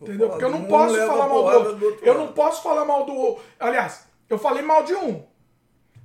Entendeu? 0.00 0.28
Porque 0.30 0.44
eu 0.44 0.50
não 0.50 0.64
posso 0.64 0.96
falar 0.96 1.28
mal 1.28 1.42
do 1.42 1.48
outro. 1.56 1.74
do 1.76 1.86
outro 1.86 2.06
Eu 2.06 2.12
lado. 2.14 2.24
não 2.26 2.32
posso 2.32 2.62
falar 2.62 2.84
mal 2.84 3.04
do 3.04 3.14
outro. 3.14 3.42
Aliás, 3.58 4.04
eu 4.30 4.38
falei 4.38 4.62
mal 4.62 4.84
de 4.84 4.94
um. 4.94 5.24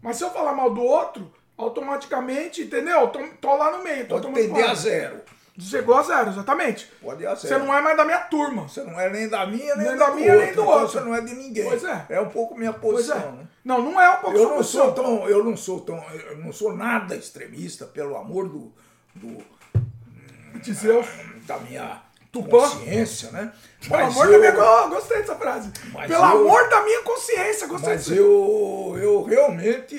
Mas 0.01 0.17
se 0.17 0.23
eu 0.23 0.31
falar 0.31 0.53
mal 0.53 0.71
do 0.73 0.81
outro, 0.81 1.31
automaticamente, 1.57 2.63
entendeu? 2.63 3.01
Eu 3.01 3.07
tô, 3.07 3.19
tô 3.39 3.55
lá 3.55 3.77
no 3.77 3.83
meio. 3.83 4.07
Tô 4.07 4.19
Pode 4.19 4.33
tender 4.33 4.69
a 4.69 4.73
zero. 4.73 5.21
Chegou 5.59 5.95
a 5.95 6.01
zero, 6.01 6.31
exatamente. 6.31 6.87
Pode 6.99 7.21
ir 7.21 7.27
a 7.27 7.35
Você 7.35 7.47
zero. 7.47 7.63
não 7.63 7.73
é 7.73 7.79
mais 7.79 7.95
da 7.95 8.03
minha 8.03 8.17
turma. 8.21 8.63
Você 8.67 8.81
não 8.83 8.99
é 8.99 9.07
nem 9.11 9.29
da 9.29 9.45
minha, 9.45 9.75
nem, 9.75 9.87
Nem 9.89 9.97
da 9.97 10.07
da 10.07 10.15
minha, 10.15 10.35
nem 10.35 10.45
do 10.47 10.51
Então 10.53 10.65
outro. 10.67 10.87
Você 10.89 10.99
não 11.01 11.13
é 11.13 11.21
de 11.21 11.35
ninguém. 11.35 11.65
Pois 11.69 11.83
é. 11.83 12.05
É 12.09 12.19
um 12.19 12.29
pouco 12.29 12.55
minha 12.57 12.73
Pois 12.73 12.95
posição, 13.05 13.17
é. 13.29 13.31
né? 13.33 13.47
Não, 13.63 13.79
não 13.81 14.01
é 14.01 14.09
um 14.09 14.15
pouco 14.15 14.35
Eu 14.35 14.49
não 14.49 14.55
posição. 14.57 14.85
sou 14.85 14.93
tão, 14.95 15.29
eu 15.29 15.43
não 15.43 15.55
sou 15.55 15.79
tão, 15.81 16.03
eu 16.11 16.37
não 16.39 16.51
sou 16.51 16.75
nada 16.75 17.15
extremista, 17.15 17.85
pelo 17.85 18.17
amor 18.17 18.49
do, 18.49 18.73
do 19.13 19.37
Zeus. 20.73 21.07
da 21.47 21.57
minha 21.59 22.01
Tupã? 22.31 22.59
consciência, 22.69 23.31
né? 23.31 23.51
Pelo 23.81 23.93
Mas 24.01 24.13
amor 24.15 24.25
eu, 24.27 24.31
da 24.41 24.51
minha... 24.51 24.87
Gostei 24.87 25.17
dessa 25.19 25.35
frase. 25.35 25.71
Mas 25.91 26.07
Pelo 26.11 26.23
eu- 26.23 26.25
amor 26.25 26.69
da 26.69 26.83
minha 26.83 27.01
consciência, 27.03 27.67
gostei 27.67 27.93
mas 27.93 28.05
disso. 28.05 28.13
eu, 28.15 28.95
eu 28.99 29.23
realmente 29.23 29.95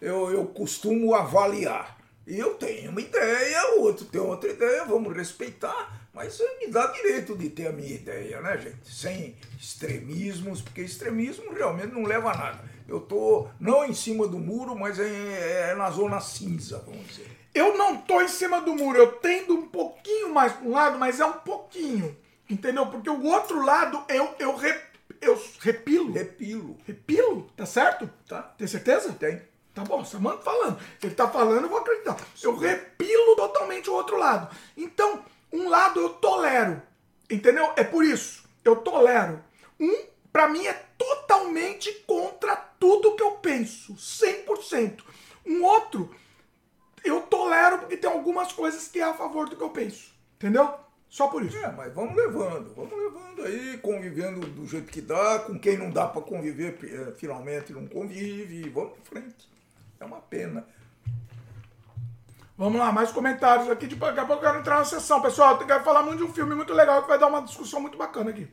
eu, 0.00 0.30
eu 0.30 0.44
costumo 0.46 1.14
avaliar. 1.14 1.96
Eu 2.26 2.54
tenho 2.54 2.90
uma 2.90 3.00
ideia, 3.00 3.76
o 3.76 3.82
outro 3.82 4.04
tem 4.04 4.20
outra 4.20 4.50
ideia, 4.50 4.84
vamos 4.84 5.16
respeitar, 5.16 6.06
mas 6.12 6.38
me 6.60 6.66
dá 6.70 6.86
direito 6.88 7.34
de 7.34 7.48
ter 7.48 7.68
a 7.68 7.72
minha 7.72 7.94
ideia, 7.94 8.38
né, 8.42 8.58
gente? 8.58 8.76
Sem 8.84 9.34
extremismos, 9.58 10.60
porque 10.60 10.82
extremismo 10.82 11.50
realmente 11.54 11.94
não 11.94 12.02
leva 12.04 12.30
a 12.30 12.36
nada. 12.36 12.60
Eu 12.86 13.00
tô 13.00 13.48
não 13.58 13.82
em 13.84 13.94
cima 13.94 14.26
do 14.28 14.38
muro, 14.38 14.76
mas 14.76 14.98
é, 14.98 15.70
é 15.70 15.74
na 15.74 15.90
zona 15.90 16.20
cinza, 16.20 16.82
vamos 16.86 17.06
dizer. 17.08 17.37
Eu 17.54 17.76
não 17.76 17.96
tô 17.96 18.20
em 18.20 18.28
cima 18.28 18.60
do 18.60 18.74
muro, 18.74 18.98
eu 18.98 19.12
tendo 19.12 19.54
um 19.54 19.66
pouquinho 19.68 20.32
mais 20.32 20.52
para 20.52 20.66
um 20.66 20.72
lado, 20.72 20.98
mas 20.98 21.18
é 21.20 21.24
um 21.26 21.32
pouquinho. 21.32 22.16
Entendeu? 22.48 22.86
Porque 22.86 23.10
o 23.10 23.24
outro 23.26 23.64
lado 23.64 24.04
eu, 24.08 24.34
eu, 24.38 24.54
re- 24.56 24.80
eu 25.20 25.40
repilo. 25.60 26.12
Repilo, 26.12 26.76
Repilo, 26.86 27.50
tá 27.56 27.66
certo? 27.66 28.08
tá? 28.28 28.42
Tem 28.42 28.66
certeza? 28.66 29.12
Tem. 29.12 29.42
Tá 29.74 29.84
bom, 29.84 30.04
Samanta 30.04 30.42
falando. 30.42 30.78
Se 31.00 31.06
ele 31.06 31.14
tá 31.14 31.28
falando, 31.28 31.64
eu 31.64 31.68
vou 31.68 31.78
acreditar. 31.78 32.16
Eu 32.42 32.56
repilo 32.56 33.36
totalmente 33.36 33.88
o 33.90 33.94
outro 33.94 34.16
lado. 34.16 34.54
Então, 34.76 35.22
um 35.52 35.68
lado 35.68 36.00
eu 36.00 36.10
tolero. 36.10 36.82
Entendeu? 37.30 37.72
É 37.76 37.84
por 37.84 38.04
isso. 38.04 38.44
Eu 38.64 38.76
tolero. 38.76 39.42
Um, 39.78 40.04
pra 40.32 40.48
mim, 40.48 40.66
é 40.66 40.72
totalmente 40.96 41.92
contra 42.06 42.56
tudo 42.56 43.14
que 43.14 43.22
eu 43.22 43.32
penso. 43.32 43.94
100%. 43.94 45.00
Um 45.46 45.62
outro, 45.64 46.14
eu 47.04 47.22
tolero 47.22 47.78
porque 47.78 47.96
tem 47.96 48.10
algumas 48.10 48.52
coisas 48.52 48.88
que 48.88 49.00
é 49.00 49.04
a 49.04 49.14
favor 49.14 49.48
do 49.48 49.56
que 49.56 49.62
eu 49.62 49.70
penso. 49.70 50.12
Entendeu? 50.36 50.72
Só 51.08 51.28
por 51.28 51.42
isso. 51.42 51.56
É, 51.56 51.72
mas 51.72 51.92
vamos 51.94 52.14
levando, 52.14 52.74
vamos 52.74 52.92
levando 52.92 53.42
aí, 53.42 53.78
convivendo 53.78 54.40
do 54.40 54.66
jeito 54.66 54.92
que 54.92 55.00
dá, 55.00 55.38
com 55.38 55.58
quem 55.58 55.78
não 55.78 55.90
dá 55.90 56.06
para 56.06 56.20
conviver, 56.20 56.78
eh, 56.82 57.12
finalmente 57.16 57.72
não 57.72 57.86
convive, 57.86 58.68
vamos 58.68 58.98
em 58.98 59.04
frente. 59.04 59.48
É 59.98 60.04
uma 60.04 60.20
pena. 60.20 60.66
Vamos 62.58 62.78
lá, 62.78 62.92
mais 62.92 63.10
comentários 63.10 63.70
aqui. 63.70 63.86
Tipo, 63.86 64.04
daqui 64.04 64.20
a 64.20 64.24
pouco 64.26 64.42
eu 64.42 64.48
quero 64.48 64.60
entrar 64.60 64.78
na 64.78 64.84
sessão. 64.84 65.22
Pessoal, 65.22 65.58
eu 65.60 65.66
quero 65.66 65.84
falar 65.84 66.02
muito 66.02 66.18
de 66.18 66.24
um 66.24 66.32
filme 66.32 66.54
muito 66.54 66.74
legal 66.74 67.02
que 67.02 67.08
vai 67.08 67.18
dar 67.18 67.28
uma 67.28 67.40
discussão 67.40 67.80
muito 67.80 67.96
bacana 67.96 68.30
aqui. 68.30 68.48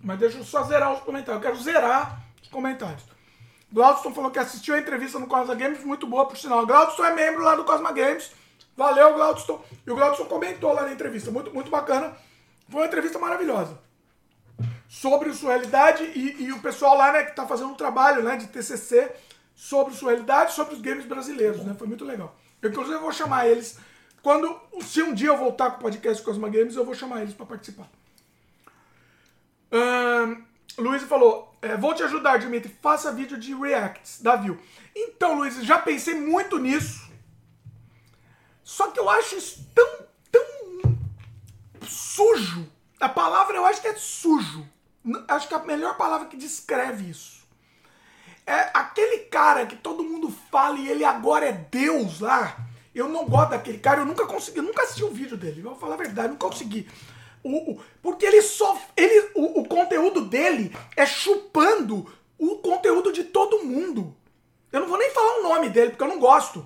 Mas 0.00 0.18
deixa 0.18 0.38
eu 0.38 0.44
só 0.44 0.62
zerar 0.62 0.92
os 0.92 1.00
comentários. 1.00 1.42
Eu 1.42 1.50
quero 1.50 1.62
zerar 1.62 2.24
os 2.40 2.48
comentários. 2.48 3.04
Glaudston 3.74 4.14
falou 4.14 4.30
que 4.30 4.38
assistiu 4.38 4.76
a 4.76 4.78
entrevista 4.78 5.18
no 5.18 5.26
Cosma 5.26 5.52
Games, 5.56 5.82
muito 5.82 6.06
boa, 6.06 6.26
por 6.28 6.38
sinal. 6.38 6.64
Glaudston 6.64 7.04
é 7.06 7.12
membro 7.12 7.42
lá 7.42 7.56
do 7.56 7.64
Cosma 7.64 7.90
Games. 7.90 8.30
Valeu, 8.76 9.14
Glaudston. 9.14 9.64
E 9.84 9.90
o 9.90 9.96
Glaudston 9.96 10.26
comentou 10.26 10.72
lá 10.72 10.82
na 10.82 10.92
entrevista. 10.92 11.32
Muito, 11.32 11.52
muito 11.52 11.72
bacana. 11.72 12.16
Foi 12.68 12.82
uma 12.82 12.86
entrevista 12.86 13.18
maravilhosa. 13.18 13.76
Sobre 14.88 15.34
sua 15.34 15.54
realidade 15.54 16.04
e, 16.04 16.44
e 16.44 16.52
o 16.52 16.60
pessoal 16.60 16.96
lá, 16.96 17.10
né, 17.10 17.24
que 17.24 17.34
tá 17.34 17.48
fazendo 17.48 17.70
um 17.70 17.74
trabalho, 17.74 18.22
né, 18.22 18.36
de 18.36 18.46
TCC 18.46 19.10
sobre 19.56 19.92
sua 19.92 20.14
e 20.14 20.50
sobre 20.52 20.74
os 20.74 20.80
games 20.80 21.04
brasileiros, 21.04 21.64
né? 21.64 21.74
Foi 21.76 21.88
muito 21.88 22.04
legal. 22.04 22.36
Eu, 22.62 22.70
inclusive, 22.70 22.96
vou 22.98 23.12
chamar 23.12 23.48
eles. 23.48 23.76
Quando, 24.22 24.56
se 24.82 25.02
um 25.02 25.12
dia 25.12 25.28
eu 25.28 25.36
voltar 25.36 25.72
com 25.72 25.78
o 25.78 25.80
podcast 25.80 26.22
Cosma 26.22 26.48
Games, 26.48 26.76
eu 26.76 26.84
vou 26.84 26.94
chamar 26.94 27.22
eles 27.22 27.34
para 27.34 27.44
participar. 27.44 27.88
Ahn, 29.72 30.44
Luiz 30.78 31.02
falou: 31.02 31.53
é, 31.64 31.76
Vou 31.76 31.94
te 31.94 32.02
ajudar, 32.02 32.38
Dimitri. 32.38 32.74
Faça 32.80 33.12
vídeo 33.12 33.38
de 33.38 33.54
reacts 33.54 34.20
da 34.20 34.36
View. 34.36 34.58
Então, 34.94 35.34
Luiz, 35.34 35.62
já 35.64 35.78
pensei 35.78 36.14
muito 36.14 36.58
nisso. 36.58 37.10
Só 38.62 38.90
que 38.90 38.98
eu 38.98 39.08
acho 39.10 39.36
isso 39.36 39.66
tão, 39.74 40.06
tão 40.30 40.98
sujo. 41.86 42.66
A 42.98 43.08
palavra 43.08 43.56
eu 43.56 43.66
acho 43.66 43.80
que 43.80 43.88
é 43.88 43.94
sujo. 43.94 44.66
Acho 45.28 45.48
que 45.48 45.54
é 45.54 45.56
a 45.58 45.64
melhor 45.64 45.96
palavra 45.96 46.28
que 46.28 46.36
descreve 46.36 47.10
isso. 47.10 47.44
É 48.46 48.70
aquele 48.74 49.24
cara 49.24 49.66
que 49.66 49.76
todo 49.76 50.04
mundo 50.04 50.34
fala 50.50 50.78
e 50.78 50.88
ele 50.88 51.04
agora 51.04 51.46
é 51.46 51.52
Deus 51.52 52.20
lá. 52.20 52.56
Eu 52.94 53.08
não 53.08 53.26
gosto 53.26 53.50
daquele 53.50 53.78
cara, 53.78 54.00
eu 54.00 54.06
nunca 54.06 54.24
consegui, 54.24 54.58
eu 54.58 54.62
nunca 54.62 54.82
assisti 54.82 55.02
um 55.02 55.10
vídeo 55.10 55.36
dele, 55.36 55.60
vou 55.60 55.74
falar 55.74 55.94
a 55.94 55.98
verdade, 55.98 56.28
nunca 56.28 56.46
consegui. 56.46 56.88
O, 57.44 57.78
porque 58.02 58.24
ele 58.24 58.40
só. 58.42 58.76
Ele, 58.96 59.30
o, 59.34 59.60
o 59.60 59.68
conteúdo 59.68 60.22
dele 60.22 60.74
é 60.96 61.04
chupando 61.04 62.10
o 62.38 62.56
conteúdo 62.56 63.12
de 63.12 63.24
todo 63.24 63.62
mundo. 63.64 64.16
Eu 64.72 64.80
não 64.80 64.88
vou 64.88 64.98
nem 64.98 65.10
falar 65.10 65.38
o 65.40 65.42
nome 65.42 65.68
dele, 65.68 65.90
porque 65.90 66.02
eu 66.02 66.08
não 66.08 66.18
gosto. 66.18 66.64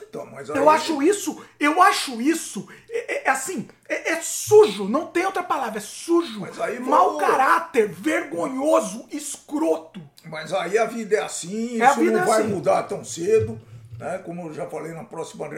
Então, 0.00 0.24
mas 0.26 0.48
Eu 0.48 0.70
acho 0.70 1.02
isso, 1.02 1.42
eu 1.58 1.82
acho 1.82 2.20
isso, 2.20 2.68
é, 2.88 3.14
é- 3.14 3.22
é 3.26 3.30
assim, 3.30 3.66
é, 3.88 4.12
é 4.12 4.20
sujo, 4.20 4.84
não 4.88 5.06
tem 5.06 5.26
outra 5.26 5.42
palavra, 5.42 5.78
é 5.78 5.80
sujo, 5.80 6.40
Mas 6.40 6.60
aí 6.60 6.78
mau 6.78 7.16
caráter, 7.18 7.88
vergonhoso, 7.88 9.06
escroto. 9.10 10.00
Mas 10.24 10.52
aí 10.52 10.78
a 10.78 10.84
vida 10.84 11.16
é 11.16 11.22
assim, 11.22 11.80
É, 11.82 11.90
isso 11.90 12.02
não 12.04 12.20
é 12.20 12.24
vai 12.24 12.42
assim. 12.42 12.50
mudar 12.50 12.82
tão 12.84 13.04
cedo, 13.04 13.60
né? 13.98 14.18
Como 14.18 14.48
eu 14.48 14.54
já 14.54 14.66
falei 14.68 14.92
na 14.92 15.04
próxima, 15.04 15.48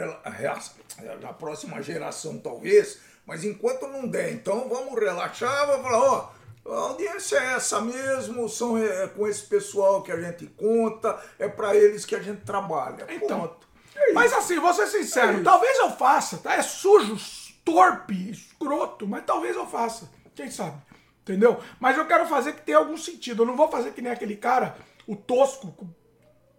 na 1.20 1.32
próxima 1.32 1.82
geração, 1.82 2.38
talvez. 2.38 2.98
Mas 3.28 3.44
enquanto 3.44 3.86
não 3.86 4.08
der, 4.08 4.32
então 4.32 4.70
vamos 4.70 4.98
relaxar, 4.98 5.66
vamos 5.66 5.82
falar, 5.82 5.98
ó, 5.98 6.30
a 6.66 6.78
audiência 6.88 7.36
é 7.36 7.52
essa 7.56 7.78
mesmo, 7.78 8.48
são 8.48 8.78
é, 8.78 9.06
com 9.08 9.28
esse 9.28 9.42
pessoal 9.42 10.02
que 10.02 10.10
a 10.10 10.18
gente 10.18 10.46
conta, 10.46 11.22
é 11.38 11.46
para 11.46 11.76
eles 11.76 12.06
que 12.06 12.14
a 12.14 12.22
gente 12.22 12.40
trabalha. 12.40 13.06
Então. 13.10 13.54
É 13.94 14.12
mas 14.12 14.32
assim, 14.32 14.58
vou 14.58 14.72
ser 14.72 14.86
sincero, 14.86 15.40
É 15.40 15.42
talvez 15.42 15.76
eu 15.78 15.90
faça, 15.90 16.38
tá? 16.38 16.54
É 16.54 16.62
sujo, 16.62 17.18
torpe, 17.62 18.30
escroto, 18.30 19.06
mas 19.06 19.26
talvez 19.26 19.54
eu 19.54 19.66
faça, 19.66 20.10
quem 20.34 20.50
sabe, 20.50 20.80
entendeu? 21.20 21.60
Mas 21.78 21.98
eu 21.98 22.06
quero 22.06 22.26
fazer 22.26 22.54
que 22.54 22.62
tenha 22.62 22.78
algum 22.78 22.96
sentido, 22.96 23.42
eu 23.42 23.46
não 23.46 23.56
vou 23.56 23.70
fazer 23.70 23.92
que 23.92 24.00
nem 24.00 24.10
aquele 24.10 24.36
cara, 24.36 24.74
o 25.06 25.14
tosco, 25.14 25.76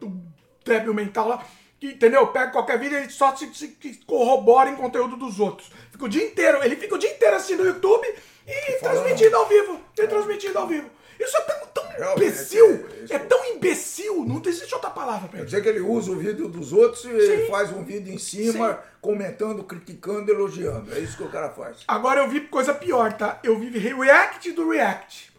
o 0.04 0.22
débil 0.64 0.94
mental 0.94 1.30
lá, 1.30 1.44
que, 1.80 1.88
entendeu? 1.88 2.28
Pega 2.28 2.52
qualquer 2.52 2.78
vídeo 2.78 3.00
e 3.00 3.10
só 3.10 3.36
se, 3.36 3.52
se 3.56 4.04
corrobora 4.06 4.70
em 4.70 4.76
conteúdo 4.76 5.16
dos 5.16 5.40
outros. 5.40 5.72
Fica 6.00 6.06
o 6.06 6.10
dia 6.10 6.24
inteiro, 6.24 6.64
ele 6.64 6.78
fica 6.78 6.96
o 6.96 6.98
dia 6.98 7.12
inteiro 7.12 7.36
assistindo 7.36 7.60
o 7.62 7.66
YouTube 7.68 8.08
e 8.48 8.72
transmitindo 8.80 9.36
ao 9.36 9.46
vivo. 9.50 9.82
E 9.98 10.08
transmitindo 10.08 10.58
ao 10.58 10.66
vivo. 10.66 10.90
Isso 11.20 11.36
é 11.36 11.42
tão, 11.42 12.14
imbecil. 12.16 12.66
é- 12.66 13.04
isso- 13.04 13.14
É 13.14 13.20
tão 13.20 13.46
imbecil. 13.54 14.24
Não 14.26 14.42
existe 14.46 14.74
outra 14.74 14.90
palavra 14.90 15.28
pra 15.28 15.32
Quer 15.32 15.38
isso. 15.40 15.46
dizer 15.48 15.62
que 15.62 15.68
ele 15.68 15.82
usa 15.82 16.12
o 16.12 16.16
vídeo 16.16 16.48
dos 16.48 16.72
outros 16.72 17.04
e 17.04 17.48
faz 17.48 17.70
um 17.74 17.84
vídeo 17.84 18.14
em 18.14 18.18
cima, 18.18 18.82
comentando, 19.02 19.62
criticando, 19.66 20.32
elogiando. 20.32 20.94
É 20.96 21.00
isso 21.00 21.18
que 21.18 21.24
o 21.24 21.30
cara 21.30 21.50
faz. 21.50 21.80
Agora 21.86 22.22
eu 22.22 22.30
vi 22.30 22.40
coisa 22.48 22.74
pior, 22.74 23.12
tá? 23.12 23.38
Eu 23.44 23.60
vi 23.60 23.68
react 23.78 24.54
do 24.54 24.70
react. 24.70 25.34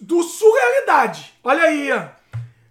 Do 0.00 0.24
surrealidade. 0.24 1.32
Olha 1.44 1.62
aí, 1.62 1.86
Ian. 1.86 2.10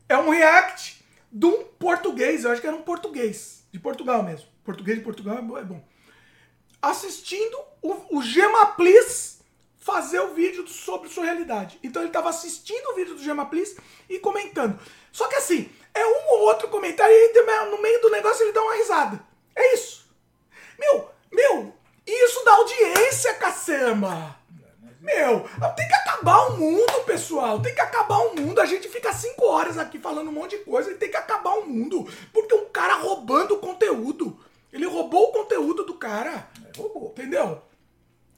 É 0.10 0.18
um 0.18 0.30
react 0.32 1.02
de 1.32 1.46
um 1.46 1.64
português. 1.80 2.44
Eu 2.44 2.52
acho 2.52 2.60
que 2.60 2.68
era 2.68 2.76
um 2.76 2.82
português. 2.82 3.64
De 3.72 3.80
Portugal 3.80 4.22
mesmo. 4.22 4.48
Português 4.66 4.98
de 4.98 5.04
Portugal 5.06 5.36
é 5.38 5.60
é 5.62 5.64
bom. 5.64 5.82
Assistindo 6.86 7.58
o, 7.82 8.18
o 8.18 8.22
Gemaplis 8.22 9.40
fazer 9.80 10.20
o 10.20 10.36
vídeo 10.36 10.68
sobre 10.68 11.10
surrealidade. 11.10 11.80
Então 11.84 12.04
ele 12.04 12.12
tava 12.12 12.30
assistindo 12.30 12.92
o 12.92 12.96
vídeo 12.96 13.16
do 13.16 13.24
Gemaplis 13.24 13.76
e 14.08 14.20
comentando. 14.20 14.80
Só 15.12 15.28
que 15.28 15.36
assim, 15.36 15.70
é 15.96 16.06
um 16.06 16.34
ou 16.34 16.42
outro 16.42 16.68
comentário 16.68 17.12
e 17.12 17.72
no 17.72 17.82
meio 17.82 18.02
do 18.02 18.12
negócio 18.12 18.44
ele 18.44 18.52
dá 18.52 18.62
uma 18.62 18.76
risada. 18.76 19.20
É 19.56 19.74
isso. 19.74 20.08
Meu, 20.78 21.10
meu, 21.32 21.74
isso 22.06 22.44
dá 22.46 22.54
audiência, 22.54 23.34
caçamba! 23.34 24.36
Meu, 25.02 25.48
tem 25.76 25.88
que 25.88 25.94
acabar 25.94 26.50
o 26.50 26.58
mundo, 26.58 27.04
pessoal. 27.06 27.62
Tem 27.62 27.74
que 27.74 27.82
acabar 27.82 28.18
o 28.18 28.36
mundo. 28.36 28.60
A 28.60 28.66
gente 28.66 28.88
fica 28.90 29.14
cinco 29.14 29.46
horas 29.46 29.78
aqui 29.78 30.00
falando 30.00 30.30
um 30.30 30.34
monte 30.34 30.58
de 30.58 30.64
coisa 30.64 30.92
e 30.92 30.96
tem 30.96 31.10
que 31.10 31.18
acabar 31.18 31.54
o 31.60 31.66
mundo. 31.68 32.08
Porque 32.34 32.54
um 32.54 32.66
cara 32.70 32.96
roubando 32.96 33.56
o 33.56 33.60
conteúdo. 33.60 34.40
Ele 34.74 34.86
roubou 34.86 35.30
o 35.30 35.32
conteúdo 35.32 35.84
do 35.84 35.94
cara. 35.94 36.50
Roubou. 36.76 37.14
Entendeu? 37.18 37.62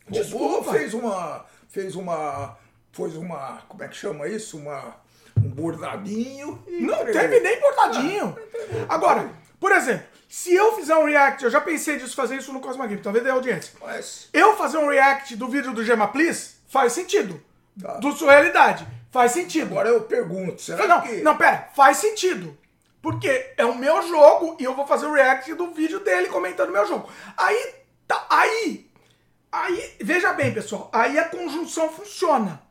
Desculpa. 0.09 0.72
fez 0.72 0.93
uma. 0.93 1.45
Fez 1.69 1.95
uma. 1.95 2.57
Fez 2.91 3.16
uma. 3.16 3.61
Como 3.67 3.83
é 3.83 3.88
que 3.88 3.95
chama 3.95 4.27
isso? 4.27 4.57
Uma, 4.57 4.95
um 5.38 5.49
bordadinho. 5.49 6.64
Não 6.67 7.01
entregou. 7.01 7.22
teve 7.22 7.40
nem 7.40 7.59
portadinho. 7.59 8.35
Agora, 8.88 9.30
por 9.59 9.72
exemplo, 9.72 10.06
se 10.27 10.53
eu 10.53 10.74
fizer 10.75 10.95
um 10.95 11.06
react, 11.06 11.43
eu 11.43 11.49
já 11.49 11.61
pensei 11.61 11.98
disso, 11.98 12.16
fazer 12.16 12.38
isso 12.38 12.51
no 12.51 12.59
Cosma 12.59 12.85
Game, 12.88 13.01
talvez 13.01 13.24
dê 13.24 13.30
audiência. 13.30 13.74
Mas. 13.82 14.30
Eu 14.33 14.56
fazer 14.56 14.77
um 14.77 14.90
react 14.90 15.35
do 15.35 15.48
vídeo 15.48 15.74
do 15.74 15.83
Gema 15.83 16.07
Please 16.07 16.56
faz 16.67 16.93
sentido. 16.93 17.41
Tá. 17.82 17.93
Do 17.98 18.11
Surrealidade. 18.11 18.88
Faz 19.11 19.32
sentido. 19.32 19.72
Agora 19.72 19.90
eu 19.90 20.01
pergunto, 20.01 20.61
será 20.61 20.88
não, 20.88 21.01
que. 21.01 21.22
não, 21.22 21.38
pera, 21.38 21.69
faz 21.75 21.98
sentido. 21.98 22.57
Porque 23.01 23.53
é 23.56 23.66
o 23.66 23.75
meu 23.75 24.01
jogo 24.07 24.57
e 24.59 24.64
eu 24.64 24.75
vou 24.75 24.85
fazer 24.85 25.06
o 25.06 25.14
react 25.14 25.53
do 25.53 25.72
vídeo 25.72 25.99
dele 26.01 26.27
comentando 26.27 26.69
o 26.69 26.74
meu 26.74 26.85
jogo. 26.85 27.09
Aí, 27.38 27.75
tá, 28.07 28.25
aí, 28.29 28.89
aí, 29.51 29.95
veja 30.01 30.33
bem, 30.33 30.53
pessoal, 30.53 30.89
aí 30.93 31.17
a 31.17 31.29
conjunção 31.29 31.89
funciona. 31.89 32.61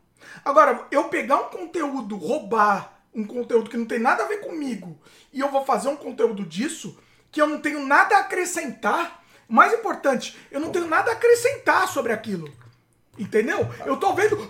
Agora, 0.45 0.87
eu 0.91 1.05
pegar 1.09 1.37
um 1.37 1.51
conteúdo, 1.51 2.17
roubar 2.17 3.01
um 3.15 3.25
conteúdo 3.25 3.71
que 3.71 3.77
não 3.77 3.87
tem 3.87 3.99
nada 3.99 4.25
a 4.25 4.27
ver 4.27 4.41
comigo, 4.41 4.99
e 5.33 5.41
eu 5.41 5.51
vou 5.51 5.65
fazer 5.65 5.89
um 5.89 5.97
conteúdo 5.97 6.45
disso, 6.45 6.99
que 7.31 7.41
eu 7.41 7.47
não 7.47 7.61
tenho 7.61 7.85
nada 7.87 8.17
a 8.17 8.21
acrescentar, 8.21 9.25
mais 9.49 9.73
importante, 9.73 10.37
eu 10.51 10.61
não 10.61 10.71
tenho 10.71 10.87
nada 10.87 11.11
a 11.11 11.15
acrescentar 11.15 11.89
sobre 11.89 12.13
aquilo. 12.13 12.53
Entendeu? 13.19 13.67
Eu 13.87 13.97
tô 13.97 14.13
vendo. 14.13 14.37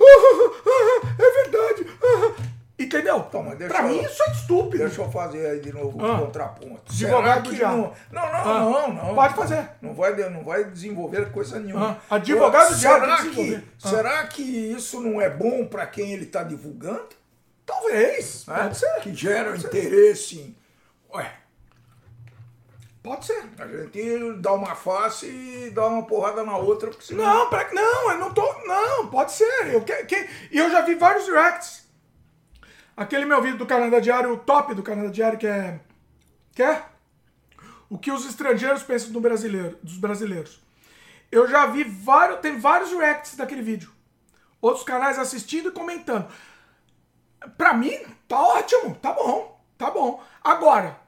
é 1.18 1.42
verdade. 1.42 1.86
Entendeu? 2.78 3.24
Então, 3.28 3.42
mas 3.42 3.58
deixa 3.58 3.72
pra 3.74 3.82
eu- 3.84 3.88
mim 3.88 4.02
isso 4.02 4.22
é 4.22 4.30
estúpido. 4.32 4.78
Deixa 4.84 5.00
eu 5.02 5.10
fazer 5.10 5.46
aí 5.46 5.60
de 5.60 5.72
novo 5.72 6.04
Ah. 6.04 6.14
o 6.16 6.26
contraponto. 6.26 6.82
Advogado 6.90 7.48
que 7.50 7.56
diabo. 7.56 7.92
Não, 8.10 8.22
não, 8.22 8.32
não, 8.32 8.38
Ah. 8.38 8.60
não, 8.88 8.92
não. 8.92 9.14
Pode 9.14 9.34
fazer. 9.34 9.70
Não 9.80 9.94
vai, 9.94 10.14
não 10.30 10.44
vai 10.44 10.64
desenvolver 10.64 11.30
coisa 11.32 11.58
nenhuma. 11.58 11.98
Ah. 12.10 12.16
Advogado 12.16 12.70
do 12.74 12.76
diabo 12.78 13.00
será 13.04 13.16
tem 13.18 13.30
que. 13.32 13.54
Ah. 13.84 13.88
será 13.88 14.26
que 14.26 14.42
isso 14.42 15.00
não 15.00 15.20
é 15.20 15.28
bom 15.30 15.66
para 15.66 15.86
quem 15.86 16.12
ele 16.12 16.24
está 16.24 16.42
divulgando? 16.42 17.08
Talvez. 17.64 18.46
né? 18.46 18.58
Pode 18.62 18.76
ser. 18.78 19.00
Que 19.00 19.14
gera 19.14 19.56
interesse 19.56 20.38
em. 20.38 20.56
Ué, 21.14 21.32
Pode 23.02 23.24
ser. 23.24 23.44
a 23.58 23.66
gente 23.66 24.32
dá 24.40 24.52
uma 24.52 24.74
face 24.74 25.26
e 25.26 25.70
dá 25.70 25.86
uma 25.86 26.02
porrada 26.04 26.42
na 26.42 26.56
outra, 26.56 26.88
porque 26.90 27.04
senão. 27.04 27.24
Não, 27.24 27.48
pra, 27.48 27.72
não, 27.72 28.10
eu 28.12 28.18
não 28.18 28.34
tô. 28.34 28.42
Não, 28.66 29.06
pode 29.08 29.30
ser. 29.32 29.72
Eu, 29.72 29.80
que, 29.82 29.94
que, 30.04 30.28
e 30.50 30.58
eu 30.58 30.68
já 30.70 30.80
vi 30.82 30.96
vários 30.96 31.28
reacts. 31.28 31.85
Aquele 32.96 33.24
meu 33.24 33.42
vídeo 33.42 33.58
do 33.58 33.66
Canadá 33.66 34.00
Diário, 34.00 34.32
o 34.32 34.38
top 34.38 34.74
do 34.74 34.82
Canadá 34.82 35.10
Diário, 35.10 35.38
que 35.38 35.46
é. 35.46 35.80
Que 36.54 36.62
é? 36.62 36.84
O 37.90 37.98
que 37.98 38.10
os 38.10 38.26
estrangeiros 38.26 38.82
pensam 38.82 39.12
do 39.12 39.20
brasileiro, 39.20 39.78
dos 39.82 39.98
brasileiros. 39.98 40.60
Eu 41.30 41.46
já 41.46 41.66
vi 41.66 41.84
vários. 41.84 42.40
Tem 42.40 42.58
vários 42.58 42.90
reacts 42.92 43.36
daquele 43.36 43.62
vídeo. 43.62 43.90
Outros 44.60 44.84
canais 44.84 45.18
assistindo 45.18 45.68
e 45.68 45.72
comentando. 45.72 46.26
Pra 47.58 47.74
mim, 47.74 47.98
tá 48.26 48.40
ótimo, 48.40 48.94
tá 48.96 49.12
bom, 49.12 49.60
tá 49.76 49.90
bom. 49.90 50.22
Agora, 50.42 50.98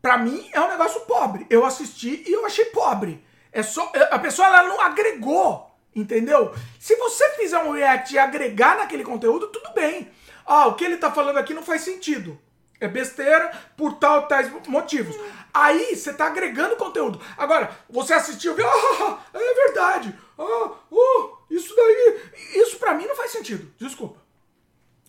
Pra 0.00 0.16
mim 0.16 0.48
é 0.52 0.60
um 0.60 0.68
negócio 0.68 1.00
pobre. 1.02 1.46
Eu 1.50 1.64
assisti 1.64 2.24
e 2.26 2.32
eu 2.32 2.46
achei 2.46 2.66
pobre. 2.66 3.24
É 3.52 3.62
só 3.62 3.92
a 4.10 4.18
pessoa 4.18 4.48
ela 4.48 4.62
não 4.62 4.80
agregou, 4.80 5.70
entendeu? 5.94 6.54
Se 6.78 6.96
você 6.96 7.28
fizer 7.30 7.58
um 7.58 7.72
react 7.72 8.14
e 8.14 8.18
agregar 8.18 8.78
naquele 8.78 9.04
conteúdo, 9.04 9.48
tudo 9.48 9.72
bem. 9.74 10.08
Ah, 10.52 10.66
o 10.66 10.74
que 10.74 10.84
ele 10.84 10.96
tá 10.96 11.12
falando 11.12 11.36
aqui 11.36 11.54
não 11.54 11.62
faz 11.62 11.82
sentido. 11.82 12.36
É 12.80 12.88
besteira 12.88 13.52
por 13.76 13.92
tal 14.00 14.26
tais 14.26 14.50
motivos. 14.66 15.14
Aí 15.54 15.94
você 15.94 16.12
tá 16.12 16.26
agregando 16.26 16.74
conteúdo. 16.74 17.20
Agora, 17.38 17.70
você 17.88 18.14
assistiu 18.14 18.52
e 18.52 18.56
viu, 18.56 18.66
ah, 18.68 19.18
é 19.32 19.54
verdade. 19.66 20.12
Ah, 20.36 20.72
oh, 20.90 21.36
isso 21.48 21.72
daí, 21.76 22.20
isso 22.56 22.78
pra 22.80 22.94
mim 22.94 23.06
não 23.06 23.14
faz 23.14 23.30
sentido. 23.30 23.72
Desculpa. 23.78 24.18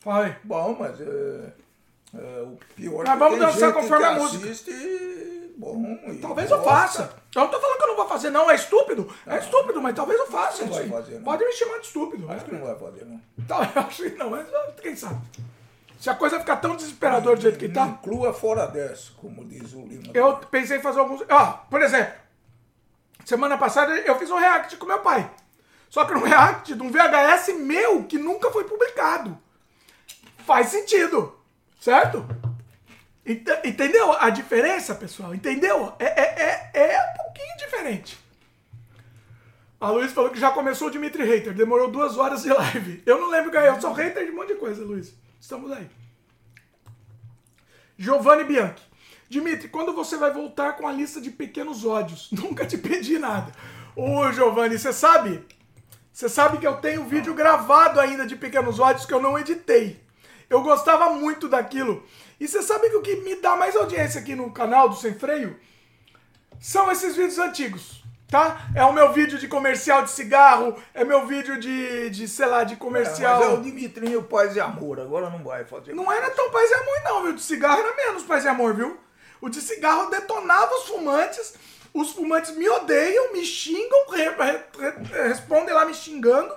Fala 0.01 0.25
aí. 0.25 0.35
Bom, 0.43 0.77
mas 0.79 1.01
é, 1.01 1.53
é, 2.13 2.41
o 2.43 2.59
pior 2.75 3.03
Mas 3.03 3.13
que 3.13 3.19
vamos 3.19 3.39
dançar 3.39 3.73
conforme 3.73 4.05
a 4.05 4.11
música. 4.13 4.45
assiste, 4.45 5.53
bom, 5.57 5.97
Talvez 6.21 6.51
eu 6.51 6.57
gosta. 6.59 6.71
faça. 6.71 7.20
Eu 7.33 7.43
não 7.43 7.47
tô 7.47 7.59
falando 7.59 7.77
que 7.77 7.83
eu 7.83 7.87
não 7.87 7.95
vou 7.95 8.07
fazer, 8.07 8.29
não. 8.29 8.51
É 8.51 8.55
estúpido. 8.55 9.13
É 9.25 9.37
estúpido, 9.37 9.81
mas 9.81 9.95
talvez 9.95 10.19
eu 10.19 10.27
faça. 10.27 10.65
Não 10.65 10.73
vai 10.73 10.89
fazer, 10.89 11.15
não. 11.15 11.23
Pode 11.23 11.45
me 11.45 11.51
chamar 11.53 11.79
de 11.79 11.87
estúpido. 11.87 12.31
Acho 12.31 12.45
que 12.45 12.51
não 12.53 12.65
vai 12.65 12.75
fazer, 12.75 13.05
não. 13.05 13.21
Tá, 13.47 13.71
eu 13.73 13.81
acho 13.81 14.03
que 14.03 14.17
não, 14.17 14.29
mas 14.29 14.47
quem 14.81 14.95
sabe. 14.95 15.21
Se 15.97 16.09
a 16.09 16.15
coisa 16.15 16.39
ficar 16.39 16.57
tão 16.57 16.75
desesperadora 16.75 17.35
do 17.35 17.41
jeito 17.41 17.59
que 17.59 17.69
tá, 17.69 17.85
inclua 17.85 18.33
fora 18.33 18.65
dessa, 18.65 19.11
como 19.17 19.45
diz 19.45 19.71
o 19.73 19.85
Lima. 19.85 20.11
eu 20.13 20.35
pensei 20.37 20.77
em 20.77 20.81
fazer 20.81 20.99
alguns. 20.99 21.21
Ó, 21.29 21.45
por 21.69 21.81
exemplo, 21.81 22.13
semana 23.23 23.57
passada 23.57 23.93
eu 23.99 24.17
fiz 24.17 24.29
um 24.31 24.37
react 24.37 24.77
com 24.77 24.85
meu 24.87 24.99
pai. 24.99 25.29
Só 25.91 26.03
que 26.03 26.13
um 26.13 26.23
react 26.23 26.73
de 26.73 26.81
um 26.81 26.89
VHS 26.89 27.49
meu 27.59 28.03
que 28.05 28.17
nunca 28.17 28.49
foi 28.49 28.63
publicado. 28.63 29.37
Faz 30.39 30.69
sentido, 30.69 31.37
certo? 31.79 32.25
Ent- 33.25 33.65
Entendeu 33.65 34.11
a 34.19 34.29
diferença, 34.29 34.95
pessoal? 34.95 35.33
Entendeu? 35.35 35.93
É, 35.99 36.05
é, 36.05 36.71
é, 36.73 36.93
é 36.93 37.01
um 37.13 37.23
pouquinho 37.23 37.57
diferente. 37.57 38.17
A 39.79 39.89
Luiz 39.89 40.11
falou 40.11 40.29
que 40.29 40.39
já 40.39 40.51
começou 40.51 40.87
o 40.87 40.91
Dimitri 40.91 41.23
Hater. 41.23 41.53
Demorou 41.53 41.89
duas 41.89 42.17
horas 42.17 42.43
de 42.43 42.49
live. 42.49 43.01
Eu 43.05 43.19
não 43.19 43.29
lembro 43.29 43.51
ganhar. 43.51 43.75
Eu 43.75 43.81
sou 43.81 43.93
hater 43.93 44.25
de 44.25 44.31
um 44.31 44.35
monte 44.35 44.49
de 44.49 44.55
coisa, 44.55 44.83
Luiz. 44.83 45.13
Estamos 45.39 45.71
aí. 45.71 45.89
Giovanni 47.97 48.43
Bianchi. 48.43 48.83
Dimitri, 49.29 49.69
quando 49.69 49.93
você 49.93 50.17
vai 50.17 50.31
voltar 50.31 50.73
com 50.73 50.87
a 50.87 50.91
lista 50.91 51.21
de 51.21 51.31
pequenos 51.31 51.85
ódios? 51.85 52.29
Nunca 52.33 52.65
te 52.65 52.77
pedi 52.77 53.17
nada. 53.17 53.51
Ô, 53.95 54.31
Giovanni, 54.31 54.77
você 54.77 54.91
sabe? 54.93 55.43
Você 56.11 56.27
sabe 56.27 56.57
que 56.57 56.67
eu 56.67 56.77
tenho 56.77 57.05
vídeo 57.05 57.33
gravado 57.33 57.99
ainda 57.99 58.25
de 58.25 58.35
pequenos 58.35 58.79
ódios 58.79 59.05
que 59.05 59.13
eu 59.13 59.21
não 59.21 59.37
editei. 59.39 59.99
Eu 60.49 60.61
gostava 60.61 61.11
muito 61.13 61.47
daquilo. 61.47 62.05
E 62.41 62.47
você 62.47 62.61
sabe 62.63 62.89
que 62.89 62.95
o 62.95 63.01
que 63.03 63.17
me 63.17 63.35
dá 63.35 63.55
mais 63.55 63.75
audiência 63.75 64.19
aqui 64.19 64.33
no 64.35 64.51
canal 64.51 64.89
do 64.89 64.95
Sem 64.95 65.13
Freio 65.13 65.55
são 66.59 66.91
esses 66.91 67.15
vídeos 67.15 67.37
antigos, 67.37 68.03
tá? 68.27 68.67
É 68.75 68.83
o 68.83 68.91
meu 68.93 69.13
vídeo 69.13 69.37
de 69.37 69.47
comercial 69.47 70.03
de 70.03 70.09
cigarro, 70.09 70.75
é 70.93 71.03
meu 71.03 71.27
vídeo 71.27 71.59
de, 71.59 72.09
de 72.09 72.27
sei 72.27 72.47
lá, 72.47 72.63
de 72.63 72.73
É, 72.73 72.77
comercial. 72.77 73.39
mas 73.39 73.47
é 73.49 73.53
o 73.53 73.61
Dimitrinho 73.61 74.23
Paz 74.23 74.55
e 74.55 74.59
Amor, 74.59 74.99
agora 74.99 75.29
não 75.29 75.43
vai 75.43 75.65
fazer. 75.65 75.93
Não 75.93 76.11
era 76.11 76.31
tão 76.31 76.49
paz 76.49 76.69
e 76.69 76.73
amor, 76.73 77.01
não, 77.03 77.23
viu? 77.23 77.33
De 77.33 77.41
cigarro 77.43 77.79
era 77.79 77.95
menos 77.95 78.23
paz 78.23 78.43
e 78.43 78.47
amor, 78.47 78.73
viu? 78.75 78.99
O 79.39 79.47
de 79.49 79.61
cigarro 79.61 80.09
detonava 80.09 80.73
os 80.75 80.87
fumantes, 80.87 81.53
os 81.93 82.11
fumantes 82.11 82.55
me 82.57 82.67
odeiam, 82.69 83.33
me 83.33 83.45
xingam, 83.45 84.09
re- 84.09 84.29
re- 84.29 84.63
re- 84.79 85.27
respondem 85.27 85.73
lá 85.73 85.85
me 85.85 85.93
xingando, 85.93 86.53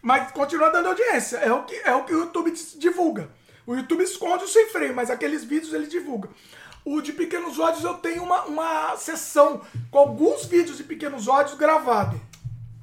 mas 0.00 0.30
continua 0.32 0.70
dando 0.70 0.88
audiência. 0.88 1.36
É 1.38 1.52
o 1.52 1.64
que, 1.64 1.74
é 1.84 1.94
o, 1.94 2.04
que 2.04 2.14
o 2.14 2.20
YouTube 2.20 2.50
divulga. 2.76 3.28
O 3.66 3.74
YouTube 3.74 4.02
esconde 4.02 4.44
o 4.44 4.48
sem 4.48 4.68
freio, 4.70 4.94
mas 4.94 5.10
aqueles 5.10 5.44
vídeos 5.44 5.72
ele 5.72 5.86
divulga. 5.86 6.28
O 6.84 7.00
de 7.00 7.12
Pequenos 7.12 7.58
Ódios 7.58 7.84
eu 7.84 7.94
tenho 7.94 8.24
uma, 8.24 8.42
uma 8.42 8.96
sessão 8.96 9.60
com 9.90 9.98
alguns 9.98 10.44
vídeos 10.46 10.76
de 10.76 10.84
Pequenos 10.84 11.28
Ódios 11.28 11.56
gravado. 11.56 12.20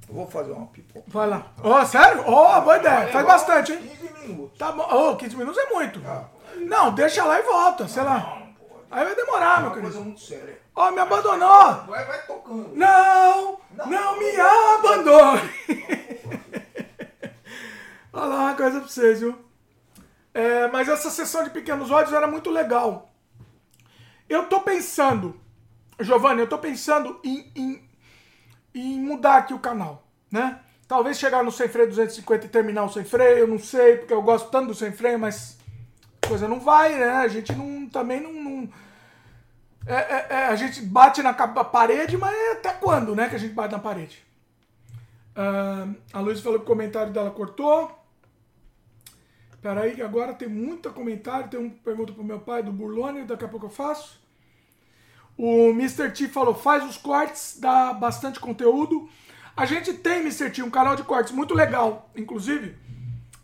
Eu 0.07 0.15
vou 0.15 0.27
fazer 0.27 0.51
uma 0.53 0.67
pipoca. 0.67 1.05
Vai 1.07 1.27
lá. 1.27 1.47
Ó, 1.61 1.85
sério? 1.85 2.23
Ó, 2.25 2.61
boa 2.61 2.77
ideia. 2.77 3.07
Faz 3.09 3.13
Levar 3.15 3.23
bastante, 3.27 3.73
hein? 3.73 3.79
15 3.99 4.27
minutos. 4.27 4.57
Tá 4.57 4.71
bom. 4.71 4.83
Ô, 4.83 5.15
15 5.17 5.35
minutos 5.35 5.61
é 5.61 5.69
muito. 5.69 6.01
Não, 6.65 6.93
deixa 6.93 7.23
lá 7.25 7.39
e 7.39 7.43
volta, 7.43 7.87
sei 7.87 8.03
lá. 8.03 8.41
Aí 8.89 9.05
vai 9.05 9.15
demorar, 9.15 9.57
É 9.57 9.61
meu 9.61 9.67
uma 9.67 9.75
querido. 9.75 9.91
coisa 9.91 9.99
muito 10.03 10.19
séria. 10.21 10.59
Ó, 10.75 10.89
me 10.91 10.99
abandonou! 10.99 11.73
Vai, 11.87 12.05
vai 12.05 12.25
tocando. 12.25 12.71
Não, 12.73 13.59
não 13.75 14.17
me 14.17 14.39
abandone. 14.39 15.41
Olha 18.13 18.25
lá 18.25 18.35
uma 18.45 18.55
coisa 18.55 18.79
pra 18.79 18.89
vocês, 18.89 19.19
viu? 19.19 19.37
É, 20.33 20.67
mas 20.67 20.87
essa 20.87 21.09
sessão 21.09 21.43
de 21.43 21.49
pequenos 21.49 21.91
ódios 21.91 22.13
era 22.13 22.27
muito 22.27 22.49
legal. 22.49 23.11
Eu 24.27 24.45
tô 24.47 24.61
pensando, 24.61 25.39
Giovanni, 25.99 26.41
eu 26.41 26.47
tô 26.49 26.57
pensando 26.57 27.19
em, 27.23 27.51
em, 27.55 27.89
em 28.75 28.99
mudar 29.01 29.37
aqui 29.39 29.53
o 29.53 29.59
canal, 29.59 30.07
né? 30.31 30.59
Talvez 30.87 31.19
chegar 31.19 31.43
no 31.43 31.51
Sem 31.51 31.69
Freio 31.69 31.89
250 31.89 32.47
e 32.47 32.49
terminar 32.49 32.85
o 32.85 32.89
Sem 32.89 33.05
Freio, 33.05 33.39
eu 33.39 33.47
não 33.47 33.59
sei, 33.59 33.97
porque 33.97 34.13
eu 34.13 34.21
gosto 34.21 34.49
tanto 34.51 34.69
do 34.69 34.75
Sem 34.75 34.91
Freio, 34.91 35.19
mas 35.19 35.57
a 36.23 36.27
coisa 36.27 36.47
não 36.47 36.59
vai, 36.59 36.95
né? 36.97 37.09
A 37.11 37.27
gente 37.27 37.53
não, 37.55 37.89
também 37.89 38.21
não- 38.21 38.33
não 38.33 38.69
é, 39.85 39.93
é, 39.95 40.27
é, 40.29 40.45
a 40.47 40.55
gente 40.55 40.81
bate 40.81 41.21
na 41.23 41.33
parede, 41.33 42.17
mas 42.17 42.33
é 42.35 42.51
até 42.53 42.73
quando, 42.73 43.15
né, 43.15 43.29
que 43.29 43.35
a 43.35 43.39
gente 43.39 43.53
bate 43.53 43.71
na 43.73 43.79
parede? 43.79 44.23
Ah, 45.35 45.87
a 46.13 46.19
Luísa 46.19 46.41
falou 46.41 46.59
que 46.59 46.65
o 46.65 46.67
comentário 46.67 47.11
dela 47.13 47.31
cortou. 47.31 47.98
Peraí, 49.61 49.95
que 49.95 50.01
agora 50.01 50.33
tem 50.33 50.47
muito 50.47 50.89
comentário. 50.91 51.49
Tem 51.49 51.59
uma 51.59 51.69
pergunta 51.83 52.13
pro 52.13 52.23
meu 52.23 52.39
pai 52.39 52.63
do 52.63 52.71
Burlone, 52.71 53.23
daqui 53.23 53.45
a 53.45 53.47
pouco 53.47 53.65
eu 53.65 53.69
faço. 53.69 54.19
O 55.37 55.69
Mr. 55.69 56.11
T 56.11 56.27
falou, 56.27 56.53
faz 56.53 56.83
os 56.83 56.97
cortes, 56.97 57.57
dá 57.59 57.93
bastante 57.93 58.39
conteúdo. 58.39 59.09
A 59.55 59.65
gente 59.65 59.93
tem, 59.93 60.19
Mr. 60.19 60.49
T, 60.49 60.61
um 60.61 60.69
canal 60.69 60.95
de 60.95 61.03
cortes 61.03 61.33
muito 61.33 61.53
legal. 61.53 62.09
Inclusive, 62.15 62.75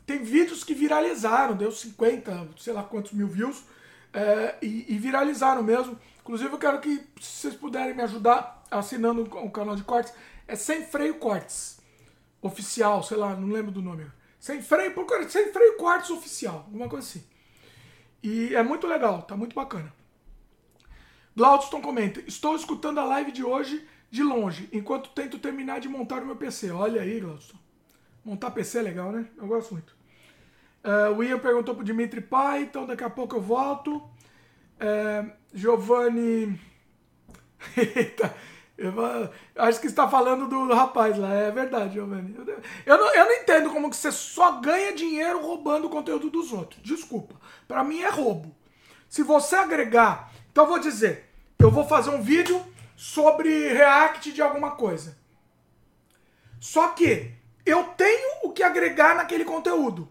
tem 0.05 0.23
vídeos 0.23 0.63
que 0.63 0.73
viralizaram, 0.73 1.55
deu 1.55 1.71
50, 1.71 2.49
sei 2.57 2.73
lá 2.73 2.83
quantos 2.83 3.11
mil 3.11 3.27
views, 3.27 3.63
é, 4.13 4.55
e, 4.61 4.85
e 4.89 4.97
viralizaram 4.97 5.63
mesmo. 5.63 5.97
Inclusive, 6.21 6.53
eu 6.53 6.57
quero 6.57 6.79
que, 6.79 7.01
vocês 7.19 7.55
puderem 7.55 7.95
me 7.95 8.03
ajudar 8.03 8.63
assinando 8.69 9.23
o 9.23 9.49
canal 9.49 9.75
de 9.75 9.83
cortes, 9.83 10.13
é 10.47 10.55
Sem 10.55 10.85
Freio 10.85 11.15
Cortes. 11.15 11.79
Oficial, 12.41 13.01
sei 13.03 13.17
lá, 13.17 13.35
não 13.35 13.47
lembro 13.47 13.71
do 13.71 13.81
nome. 13.81 14.05
Sem 14.45 14.61
freio, 14.61 14.93
procura 14.93 15.27
Sem 15.27 15.51
Freio 15.51 15.75
Cortes 15.75 16.11
Oficial, 16.11 16.57
alguma 16.67 16.87
coisa 16.87 17.03
assim. 17.03 17.23
E 18.21 18.53
é 18.53 18.61
muito 18.61 18.85
legal, 18.85 19.23
tá 19.23 19.35
muito 19.35 19.55
bacana. 19.55 19.91
Glaudston 21.35 21.81
comenta: 21.81 22.21
Estou 22.27 22.55
escutando 22.55 22.99
a 22.99 23.05
live 23.05 23.31
de 23.31 23.43
hoje 23.43 23.83
de 24.11 24.21
longe, 24.21 24.69
enquanto 24.71 25.09
tento 25.09 25.39
terminar 25.39 25.79
de 25.79 25.89
montar 25.89 26.21
o 26.21 26.27
meu 26.27 26.35
PC. 26.35 26.69
Olha 26.69 27.01
aí, 27.01 27.19
Glaudston. 27.19 27.57
Montar 28.23 28.51
PC 28.51 28.77
é 28.77 28.81
legal, 28.83 29.11
né? 29.11 29.27
Eu 29.35 29.47
gosto 29.47 29.73
muito. 29.73 29.97
É, 30.83 31.09
o 31.09 31.23
Ian 31.23 31.39
perguntou 31.39 31.73
pro 31.73 31.83
Dimitri 31.83 32.21
Pai, 32.21 32.61
então 32.61 32.85
daqui 32.85 33.03
a 33.03 33.09
pouco 33.09 33.37
eu 33.37 33.41
volto. 33.41 34.07
É, 34.79 35.25
Giovanni. 35.55 36.61
Eita, 37.75 38.31
acho 39.55 39.79
que 39.79 39.87
está 39.87 40.07
falando 40.07 40.47
do 40.47 40.73
rapaz 40.73 41.17
lá. 41.17 41.33
É 41.33 41.51
verdade, 41.51 41.93
Giovanni. 41.93 42.35
Eu, 42.37 42.61
eu 42.85 42.97
não, 42.97 43.13
eu 43.13 43.25
não 43.25 43.33
entendo 43.33 43.69
como 43.69 43.89
que 43.89 43.95
você 43.95 44.11
só 44.11 44.53
ganha 44.59 44.93
dinheiro 44.93 45.41
roubando 45.41 45.85
o 45.85 45.89
conteúdo 45.89 46.29
dos 46.29 46.51
outros. 46.51 46.81
Desculpa. 46.83 47.35
Para 47.67 47.83
mim 47.83 48.01
é 48.01 48.09
roubo. 48.09 48.55
Se 49.07 49.23
você 49.23 49.55
agregar. 49.55 50.31
Então 50.51 50.65
eu 50.65 50.69
vou 50.69 50.79
dizer: 50.79 51.29
eu 51.59 51.71
vou 51.71 51.87
fazer 51.87 52.09
um 52.09 52.21
vídeo 52.21 52.61
sobre 52.95 53.73
React 53.73 54.31
de 54.31 54.41
alguma 54.41 54.71
coisa. 54.71 55.17
Só 56.59 56.89
que 56.89 57.31
eu 57.65 57.83
tenho 57.97 58.39
o 58.43 58.51
que 58.51 58.63
agregar 58.63 59.15
naquele 59.15 59.45
conteúdo. 59.45 60.09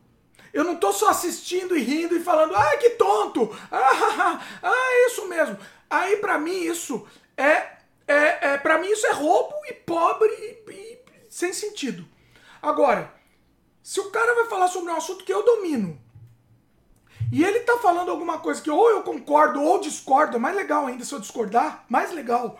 Eu 0.52 0.62
não 0.62 0.76
tô 0.76 0.92
só 0.92 1.10
assistindo 1.10 1.76
e 1.76 1.82
rindo 1.82 2.16
e 2.16 2.22
falando, 2.22 2.54
ah, 2.54 2.76
que 2.76 2.90
tonto! 2.90 3.50
Ah, 3.72 4.40
ah, 4.62 4.72
é 4.72 5.06
isso 5.06 5.26
mesmo. 5.26 5.58
Aí 5.90 6.16
pra 6.18 6.38
mim 6.38 6.62
isso 6.62 7.06
é, 7.36 7.73
é, 8.06 8.52
é 8.52 8.58
para 8.58 8.78
mim 8.78 8.88
isso 8.90 9.06
é 9.06 9.12
roubo 9.12 9.54
e 9.68 9.72
pobre 9.72 10.28
e, 10.28 10.70
e 10.72 10.98
sem 11.30 11.52
sentido. 11.52 12.06
Agora, 12.60 13.12
se 13.82 14.00
o 14.00 14.10
cara 14.10 14.34
vai 14.34 14.46
falar 14.46 14.68
sobre 14.68 14.90
um 14.90 14.96
assunto 14.96 15.24
que 15.24 15.32
eu 15.32 15.44
domino, 15.44 16.00
e 17.32 17.42
ele 17.44 17.60
tá 17.60 17.78
falando 17.78 18.10
alguma 18.10 18.38
coisa 18.38 18.62
que 18.62 18.70
ou 18.70 18.90
eu 18.90 19.02
concordo 19.02 19.60
ou 19.62 19.80
discordo, 19.80 20.36
é 20.36 20.40
mais 20.40 20.54
legal 20.54 20.86
ainda 20.86 21.04
se 21.04 21.12
eu 21.14 21.20
discordar, 21.20 21.84
mais 21.88 22.12
legal. 22.12 22.58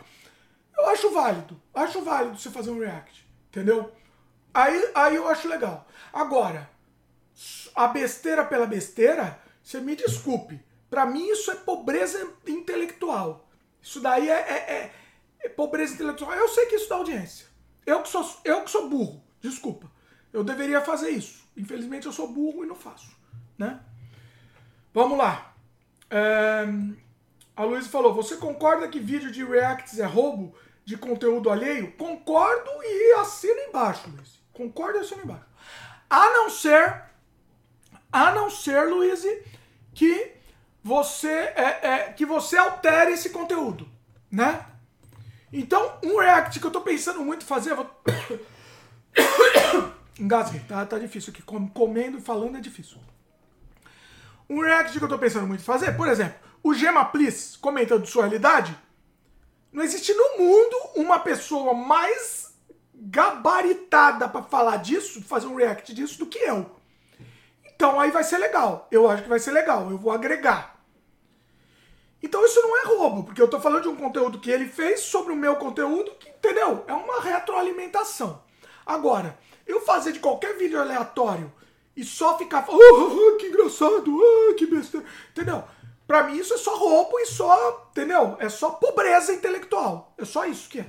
Eu 0.77 0.89
acho 0.89 1.11
válido. 1.11 1.61
Acho 1.73 2.01
válido 2.01 2.37
você 2.37 2.49
fazer 2.49 2.71
um 2.71 2.79
react. 2.79 3.25
Entendeu? 3.49 3.91
Aí, 4.53 4.91
aí 4.93 5.15
eu 5.15 5.27
acho 5.27 5.47
legal. 5.47 5.87
Agora, 6.11 6.69
a 7.73 7.87
besteira 7.87 8.43
pela 8.43 8.65
besteira, 8.65 9.39
você 9.63 9.79
me 9.79 9.95
desculpe. 9.95 10.61
Pra 10.89 11.05
mim 11.05 11.27
isso 11.29 11.51
é 11.51 11.55
pobreza 11.55 12.33
intelectual. 12.45 13.47
Isso 13.81 13.99
daí 14.01 14.29
é- 14.29 14.33
é- 14.33 14.73
é 14.73 14.93
pobreza 15.49 15.93
intelectual. 15.93 16.33
Eu 16.33 16.47
sei 16.49 16.65
que 16.67 16.75
isso 16.75 16.89
dá 16.89 16.95
audiência. 16.95 17.47
Eu 17.85 18.01
que, 18.01 18.09
sou, 18.09 18.25
eu 18.43 18.63
que 18.63 18.71
sou 18.71 18.89
burro. 18.89 19.23
Desculpa. 19.39 19.91
Eu 20.33 20.43
deveria 20.43 20.81
fazer 20.81 21.09
isso. 21.09 21.47
Infelizmente 21.55 22.05
eu 22.05 22.11
sou 22.11 22.27
burro 22.27 22.63
e 22.63 22.67
não 22.67 22.75
faço. 22.75 23.15
Né? 23.57 23.79
Vamos 24.93 25.17
lá. 25.17 25.53
É, 26.09 26.65
A 27.55 27.63
Luísa 27.63 27.89
falou: 27.89 28.13
Você 28.13 28.37
concorda 28.37 28.87
que 28.87 28.99
vídeo 28.99 29.31
de 29.31 29.43
reacts 29.43 29.99
é 29.99 30.05
roubo 30.05 30.55
de 30.83 30.97
conteúdo 30.97 31.49
alheio? 31.49 31.91
Concordo 31.93 32.69
e 32.83 33.13
assina 33.13 33.61
embaixo, 33.63 34.09
Luiz. 34.09 34.39
Concordo 34.51 34.97
e 34.97 35.01
assina 35.01 35.23
embaixo. 35.23 35.45
A 36.09 36.29
não 36.29 36.49
ser, 36.49 37.03
a 38.11 38.31
não 38.31 38.49
ser, 38.49 38.87
Luiz, 38.87 39.23
que 39.93 40.33
você 40.83 41.27
é, 41.27 41.79
é, 41.81 42.13
que 42.13 42.25
você 42.25 42.57
altere 42.57 43.13
esse 43.13 43.31
conteúdo, 43.31 43.89
né? 44.31 44.65
Então, 45.57 45.97
um 46.03 46.19
react 46.19 46.59
que 46.59 46.65
eu 46.65 46.71
tô 46.71 46.81
pensando 46.81 47.23
muito 47.23 47.45
fazer, 47.45 47.73
vou... 47.75 47.89
Engasguei, 50.19 50.59
tá, 50.61 50.85
tá 50.85 50.99
difícil 50.99 51.31
aqui. 51.31 51.41
Com- 51.41 51.69
Comendo 51.69 52.17
e 52.17 52.21
falando 52.21 52.57
é 52.57 52.61
difícil. 52.61 52.97
Um 54.49 54.59
react 54.61 54.97
que 54.97 55.03
eu 55.03 55.09
tô 55.09 55.17
pensando 55.17 55.47
muito 55.47 55.63
fazer, 55.63 55.95
por 55.95 56.07
exemplo, 56.09 56.35
o 56.61 56.73
Gema 56.73 57.05
Please 57.05 57.57
comentando 57.57 58.05
sua 58.05 58.23
realidade. 58.23 58.77
Não 59.71 59.81
existe 59.83 60.13
no 60.13 60.37
mundo 60.37 60.75
uma 60.95 61.19
pessoa 61.19 61.73
mais 61.73 62.53
gabaritada 62.93 64.27
pra 64.27 64.43
falar 64.43 64.77
disso, 64.77 65.21
fazer 65.21 65.47
um 65.47 65.55
react 65.55 65.93
disso, 65.93 66.19
do 66.19 66.25
que 66.25 66.39
eu. 66.39 66.69
Então 67.75 67.99
aí 67.99 68.11
vai 68.11 68.23
ser 68.23 68.37
legal. 68.37 68.87
Eu 68.91 69.09
acho 69.09 69.23
que 69.23 69.29
vai 69.29 69.39
ser 69.39 69.51
legal. 69.51 69.89
Eu 69.89 69.97
vou 69.97 70.11
agregar. 70.11 70.74
Então 72.25 72.43
isso 72.43 72.59
não 72.59 72.75
é 72.75 72.85
roubo, 72.87 73.23
porque 73.23 73.39
eu 73.39 73.47
tô 73.47 73.59
falando 73.59 73.83
de 73.83 73.87
um 73.87 73.95
conteúdo 73.95 74.39
que 74.39 74.49
ele 74.49 74.65
fez 74.65 75.01
sobre 75.01 75.31
o 75.31 75.35
meu 75.35 75.57
conteúdo, 75.57 76.09
que, 76.19 76.27
entendeu? 76.27 76.83
É 76.87 76.93
uma 76.93 77.21
retroalimentação. 77.21 78.41
Agora, 78.83 79.37
eu 79.67 79.79
fazer 79.81 80.11
de 80.11 80.19
qualquer 80.19 80.57
vídeo 80.57 80.81
aleatório 80.81 81.53
e 81.95 82.03
só 82.03 82.35
ficar 82.35 82.63
falando, 82.63 82.81
oh, 82.81 83.37
que 83.37 83.45
engraçado, 83.45 84.19
ah, 84.19 84.55
que 84.55 84.65
besteira, 84.65 85.05
entendeu? 85.29 85.63
Pra 86.07 86.23
mim 86.23 86.37
isso 86.37 86.55
é 86.55 86.57
só 86.57 86.75
roubo 86.75 87.19
e 87.19 87.27
só, 87.27 87.89
entendeu? 87.91 88.35
É 88.39 88.49
só 88.49 88.71
pobreza 88.71 89.31
intelectual. 89.31 90.11
É 90.17 90.25
só 90.25 90.47
isso 90.47 90.67
que 90.67 90.79
é. 90.79 90.87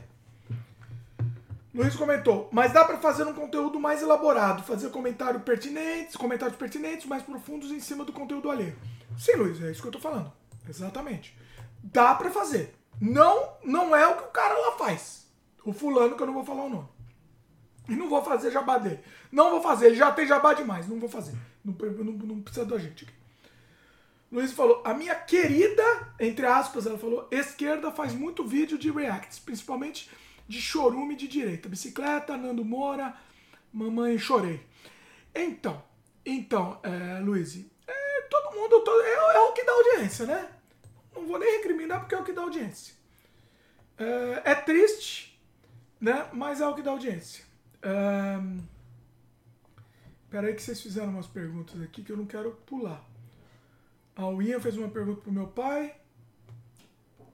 Luiz 1.74 1.94
comentou, 1.97 2.48
mas 2.50 2.73
dá 2.73 2.82
pra 2.82 2.97
fazer 2.97 3.24
um 3.24 3.34
conteúdo 3.34 3.78
mais 3.78 4.00
elaborado, 4.00 4.62
fazer 4.62 4.89
comentários 4.89 5.42
pertinentes, 5.42 6.16
comentários 6.16 6.56
pertinentes, 6.56 7.05
mais 7.05 7.23
profundos 7.23 7.70
em 7.70 7.81
cima 7.81 8.06
do 8.06 8.12
conteúdo 8.15 8.50
alheio. 8.50 8.74
Sim, 9.18 9.32
Luiz, 9.32 9.62
é 9.62 9.70
isso 9.70 9.82
que 9.82 9.89
eu 9.89 9.92
tô 9.92 10.00
falando. 10.00 10.32
Exatamente. 10.68 11.36
Dá 11.82 12.14
pra 12.14 12.30
fazer. 12.30 12.74
Não, 13.00 13.52
não 13.62 13.94
é 13.94 14.06
o 14.06 14.16
que 14.16 14.24
o 14.24 14.32
cara 14.32 14.58
lá 14.58 14.72
faz. 14.72 15.26
O 15.64 15.72
fulano 15.72 16.16
que 16.16 16.22
eu 16.22 16.26
não 16.26 16.34
vou 16.34 16.44
falar 16.44 16.64
o 16.64 16.70
nome. 16.70 16.88
E 17.88 17.94
não 17.94 18.08
vou 18.08 18.22
fazer 18.22 18.50
jabá 18.50 18.78
dele. 18.78 19.00
Não 19.30 19.50
vou 19.50 19.62
fazer, 19.62 19.86
ele 19.86 19.96
já 19.96 20.10
tem 20.10 20.26
jabá 20.26 20.54
demais, 20.54 20.88
não 20.88 20.98
vou 20.98 21.08
fazer. 21.08 21.36
Não, 21.64 21.72
não, 21.72 22.12
não 22.12 22.42
precisa 22.42 22.66
da 22.66 22.78
gente 22.78 23.04
aqui. 23.04 23.14
Luiz 24.30 24.52
falou, 24.52 24.82
a 24.84 24.92
minha 24.92 25.14
querida, 25.14 25.82
entre 26.18 26.46
aspas, 26.46 26.84
ela 26.84 26.98
falou, 26.98 27.28
esquerda 27.30 27.92
faz 27.92 28.12
muito 28.12 28.44
vídeo 28.44 28.76
de 28.76 28.90
reacts, 28.90 29.38
principalmente 29.38 30.10
de 30.48 30.60
chorume 30.60 31.14
de 31.14 31.28
direita. 31.28 31.68
Bicicleta, 31.68 32.36
Nando 32.36 32.64
Moura, 32.64 33.14
mamãe 33.72 34.18
chorei. 34.18 34.60
Então, 35.34 35.82
então, 36.24 36.80
é, 36.82 37.20
Luiz, 37.20 37.56
é, 37.86 38.20
todo 38.22 38.54
mundo, 38.56 38.80
todo, 38.80 39.00
é, 39.00 39.36
é 39.36 39.40
o 39.40 39.52
que 39.52 39.64
dá 39.64 39.72
audiência, 39.72 40.26
né? 40.26 40.48
Não 41.16 41.26
vou 41.26 41.38
nem 41.38 41.56
recriminar 41.56 42.00
porque 42.00 42.14
é 42.14 42.18
o 42.18 42.24
que 42.24 42.32
dá 42.32 42.42
audiência. 42.42 42.94
É, 43.98 44.52
é 44.52 44.54
triste, 44.54 45.40
né? 46.00 46.28
Mas 46.32 46.60
é 46.60 46.66
o 46.66 46.74
que 46.74 46.82
dá 46.82 46.90
audiência. 46.90 47.44
É, 47.82 48.38
Peraí 50.36 50.54
que 50.54 50.62
vocês 50.62 50.80
fizeram 50.80 51.10
umas 51.10 51.26
perguntas 51.26 51.80
aqui 51.80 52.02
que 52.02 52.12
eu 52.12 52.16
não 52.16 52.26
quero 52.26 52.50
pular. 52.66 53.02
O 54.16 54.42
Ian 54.42 54.60
fez 54.60 54.76
uma 54.76 54.88
pergunta 54.88 55.20
pro 55.20 55.32
meu 55.32 55.46
pai. 55.46 55.94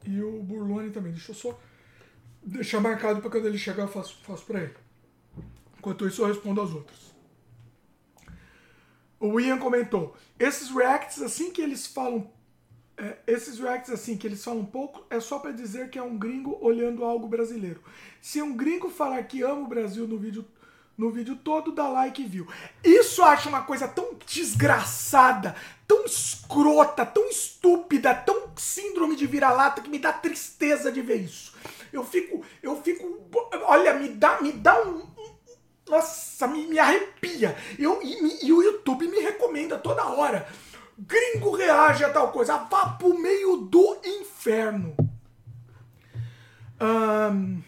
E 0.04 0.22
o 0.22 0.42
Burlone 0.42 0.90
também. 0.90 1.12
Deixa 1.12 1.32
eu 1.32 1.34
só 1.34 1.58
deixar 2.42 2.80
marcado 2.80 3.20
para 3.20 3.30
quando 3.30 3.46
ele 3.46 3.58
chegar 3.58 3.84
eu 3.84 3.88
faço, 3.88 4.22
faço 4.22 4.44
para 4.44 4.62
ele. 4.62 4.74
Enquanto 5.78 6.06
isso 6.06 6.22
eu 6.22 6.26
respondo 6.26 6.60
aos 6.60 6.72
outros. 6.72 7.12
O 9.18 9.40
Ian 9.40 9.58
comentou: 9.58 10.16
esses 10.38 10.70
reacts, 10.70 11.22
assim 11.22 11.50
que 11.50 11.60
eles 11.60 11.86
falam 11.86 12.30
É, 13.02 13.16
esses 13.26 13.58
reacts 13.58 13.90
assim, 13.90 14.16
que 14.16 14.24
eles 14.24 14.44
falam 14.44 14.64
pouco, 14.64 15.04
é 15.10 15.18
só 15.18 15.40
pra 15.40 15.50
dizer 15.50 15.90
que 15.90 15.98
é 15.98 16.02
um 16.02 16.16
gringo 16.16 16.56
olhando 16.60 17.04
algo 17.04 17.26
brasileiro. 17.26 17.82
Se 18.20 18.40
um 18.40 18.54
gringo 18.56 18.88
falar 18.88 19.20
que 19.24 19.42
ama 19.42 19.62
o 19.62 19.66
Brasil 19.66 20.06
no 20.06 20.16
vídeo, 20.16 20.44
no 20.96 21.10
vídeo 21.10 21.34
todo, 21.34 21.72
dá 21.72 21.88
like 21.88 22.22
e 22.22 22.26
view. 22.26 22.46
Isso 22.84 23.20
eu 23.20 23.24
acho 23.24 23.48
uma 23.48 23.62
coisa 23.62 23.88
tão 23.88 24.14
desgraçada, 24.24 25.56
tão 25.84 26.04
escrota, 26.04 27.04
tão 27.04 27.28
estúpida, 27.28 28.14
tão 28.14 28.52
síndrome 28.56 29.16
de 29.16 29.26
vira-lata 29.26 29.82
que 29.82 29.90
me 29.90 29.98
dá 29.98 30.12
tristeza 30.12 30.92
de 30.92 31.02
ver 31.02 31.22
isso. 31.22 31.56
Eu 31.92 32.04
fico, 32.04 32.44
eu 32.62 32.80
fico, 32.82 33.20
olha, 33.66 33.94
me 33.94 34.10
dá, 34.10 34.40
me 34.40 34.52
dá 34.52 34.80
um, 34.80 35.04
nossa, 35.88 36.46
me, 36.46 36.68
me 36.68 36.78
arrepia. 36.78 37.56
Eu, 37.76 38.00
e, 38.00 38.46
e 38.46 38.52
o 38.52 38.62
YouTube 38.62 39.08
me 39.08 39.18
recomenda 39.18 39.76
toda 39.76 40.06
hora. 40.06 40.46
Gringo 41.06 41.50
reage 41.56 42.04
a 42.04 42.10
tal 42.10 42.30
coisa. 42.30 42.56
Vá 42.58 42.86
pro 42.90 43.18
meio 43.18 43.56
do 43.56 43.98
inferno. 44.04 44.94
Um, 46.80 47.62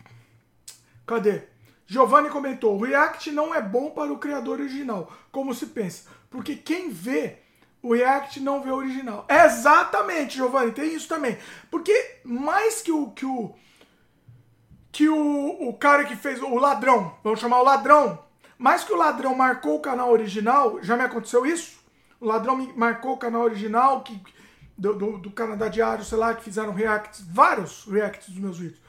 cadê? 1.07 1.43
Giovanni 1.87 2.31
comentou: 2.31 2.77
o 2.77 2.85
React 2.85 3.33
não 3.33 3.55
é 3.55 3.61
bom 3.61 3.91
para 3.91 4.13
o 4.13 4.19
criador 4.19 4.61
original, 4.61 5.13
como 5.33 5.55
se 5.55 5.67
pensa. 5.67 6.09
Porque 6.31 6.57
quem 6.57 6.91
vê 6.91 7.39
o 7.83 7.95
React 7.95 8.41
não 8.41 8.63
vê 8.63 8.71
o 8.71 8.77
original. 8.77 9.27
Exatamente, 9.29 10.37
Giovanni, 10.37 10.73
tem 10.73 10.95
isso 10.95 11.09
também. 11.09 11.37
Porque 11.71 12.21
mais 12.25 12.81
que 12.83 12.93
o 12.93 13.11
que 13.11 13.27
o 13.27 13.55
que 14.91 15.09
o, 15.09 15.69
o 15.69 15.75
cara 15.75 16.05
que 16.05 16.15
fez 16.15 16.41
o 16.41 16.55
ladrão, 16.55 17.17
vamos 17.25 17.41
chamar 17.41 17.61
o 17.61 17.65
ladrão, 17.65 18.25
mais 18.57 18.85
que 18.85 18.93
o 18.93 18.97
ladrão 18.97 19.35
marcou 19.35 19.75
o 19.75 19.81
canal 19.81 20.13
original, 20.13 20.81
já 20.83 20.97
me 20.97 21.03
aconteceu 21.03 21.45
isso. 21.45 21.84
O 22.21 22.27
ladrão 22.27 22.57
marcou 22.77 23.13
o 23.13 23.19
canal 23.19 23.43
original 23.43 24.03
que 24.03 24.21
do, 24.77 24.95
do, 24.95 25.19
do 25.19 25.31
Canadá 25.31 25.69
Diário, 25.69 26.05
sei 26.05 26.19
lá, 26.19 26.35
que 26.35 26.43
fizeram 26.43 26.73
reacts, 26.73 27.25
vários 27.29 27.85
reacts 27.85 28.29
dos 28.29 28.39
meus 28.39 28.59
vídeos. 28.59 28.83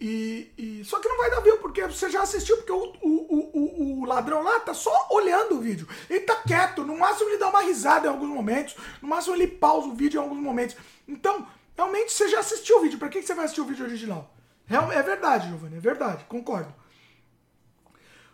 E, 0.00 0.50
e, 0.56 0.84
só 0.84 0.98
que 0.98 1.08
não 1.08 1.18
vai 1.18 1.30
dar 1.30 1.40
view, 1.40 1.58
porque 1.58 1.82
você 1.82 2.08
já 2.08 2.22
assistiu, 2.22 2.56
porque 2.56 2.72
o, 2.72 2.96
o, 3.02 3.50
o, 3.52 4.00
o, 4.00 4.04
ladrão 4.06 4.42
lá 4.42 4.58
tá 4.60 4.72
só 4.72 5.08
olhando 5.10 5.56
o 5.56 5.60
vídeo. 5.60 5.86
Ele 6.08 6.20
tá 6.20 6.36
quieto, 6.36 6.84
no 6.84 6.96
máximo 6.96 7.28
ele 7.28 7.36
dá 7.36 7.50
uma 7.50 7.60
risada 7.60 8.06
em 8.06 8.10
alguns 8.10 8.30
momentos, 8.30 8.76
no 9.02 9.08
máximo 9.08 9.36
ele 9.36 9.46
pausa 9.46 9.88
o 9.88 9.94
vídeo 9.94 10.18
em 10.18 10.22
alguns 10.22 10.38
momentos. 10.40 10.74
Então, 11.06 11.46
realmente 11.76 12.12
você 12.12 12.28
já 12.28 12.40
assistiu 12.40 12.78
o 12.78 12.80
vídeo, 12.80 12.98
pra 12.98 13.10
que 13.10 13.20
você 13.20 13.34
vai 13.34 13.44
assistir 13.44 13.60
o 13.60 13.66
vídeo 13.66 13.84
original? 13.84 14.32
É 14.94 15.02
verdade, 15.02 15.48
Giovanni, 15.48 15.76
é 15.76 15.80
verdade, 15.80 16.24
concordo. 16.28 16.72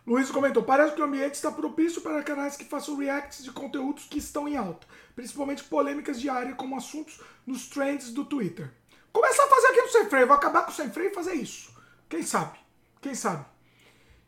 Luiz 0.06 0.30
comentou: 0.30 0.62
parece 0.62 0.94
que 0.94 1.00
o 1.00 1.04
ambiente 1.04 1.34
está 1.34 1.50
propício 1.50 2.00
para 2.00 2.22
canais 2.22 2.56
que 2.56 2.64
façam 2.64 2.96
reacts 2.96 3.42
de 3.42 3.50
conteúdos 3.50 4.04
que 4.04 4.18
estão 4.18 4.46
em 4.46 4.56
alta, 4.56 4.86
principalmente 5.14 5.64
polêmicas 5.64 6.20
diárias 6.20 6.56
como 6.56 6.76
assuntos 6.76 7.20
nos 7.46 7.68
trends 7.68 8.12
do 8.12 8.24
Twitter. 8.24 8.70
Começar 9.12 9.44
a 9.44 9.48
fazer 9.48 9.66
aqui 9.68 9.82
no 9.82 9.88
sem 9.88 10.08
freio, 10.08 10.26
vou 10.26 10.36
acabar 10.36 10.62
com 10.62 10.70
o 10.70 10.74
sem 10.74 10.90
freio 10.90 11.10
e 11.10 11.14
fazer 11.14 11.34
isso. 11.34 11.74
Quem 12.08 12.22
sabe? 12.22 12.58
Quem 13.00 13.14
sabe? 13.14 13.44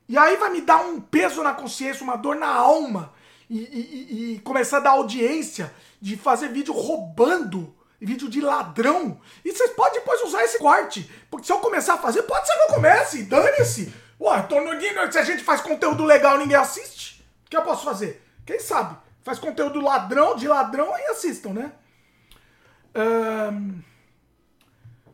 E 0.09 0.17
aí 0.17 0.37
vai 0.37 0.51
me 0.51 0.63
dar 0.63 0.79
um 0.79 1.01
peso 1.01 1.43
na 1.43 1.53
consciência, 1.53 2.03
uma 2.03 2.17
dor 2.17 2.37
na 2.37 2.49
alma 2.49 3.13
e, 3.49 3.59
e, 3.59 4.35
e 4.35 4.39
começar 4.41 4.79
a 4.79 4.81
dar 4.81 4.91
audiência 4.91 5.73
de 6.01 6.17
fazer 6.17 6.49
vídeo 6.49 6.73
roubando 6.73 7.75
vídeo 8.01 8.29
de 8.29 8.41
ladrão. 8.41 9.21
E 9.45 9.53
vocês 9.53 9.71
podem 9.71 10.01
depois 10.01 10.23
usar 10.23 10.45
esse 10.45 10.59
corte. 10.59 11.11
Porque 11.31 11.47
se 11.47 11.53
eu 11.53 11.59
começar 11.59 11.95
a 11.95 11.99
fazer, 11.99 12.23
pode 12.23 12.47
ser 12.47 12.55
que 12.55 12.71
eu 12.71 12.75
comece. 12.77 13.23
Dane-se. 13.25 13.93
Ué, 14.21 14.43
tô 14.43 14.61
no 14.61 14.79
se 15.13 15.19
a 15.19 15.25
gente 15.25 15.45
faz 15.45 15.61
conteúdo 15.61 16.05
legal 16.05 16.39
ninguém 16.39 16.57
assiste, 16.57 17.25
o 17.47 17.51
que 17.51 17.57
eu 17.57 17.63
posso 17.63 17.85
fazer? 17.85 18.23
Quem 18.45 18.59
sabe? 18.59 18.97
Faz 19.23 19.39
conteúdo 19.39 19.81
ladrão, 19.81 20.35
de 20.35 20.49
ladrão 20.49 20.97
e 20.99 21.11
assistam, 21.11 21.51
né? 21.51 21.73
Um... 22.97 23.81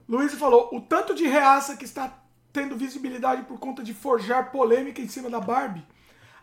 Luiz 0.08 0.34
falou, 0.34 0.68
o 0.73 0.81
tanto 0.81 1.15
de 1.15 1.26
reaça 1.26 1.76
que 1.76 1.84
está 1.84 2.12
tendo 2.52 2.76
visibilidade 2.76 3.42
por 3.42 3.58
conta 3.58 3.83
de 3.83 3.92
forjar 3.92 4.52
polêmica 4.52 5.00
em 5.00 5.08
cima 5.08 5.28
da 5.28 5.41
Barbie. 5.41 5.84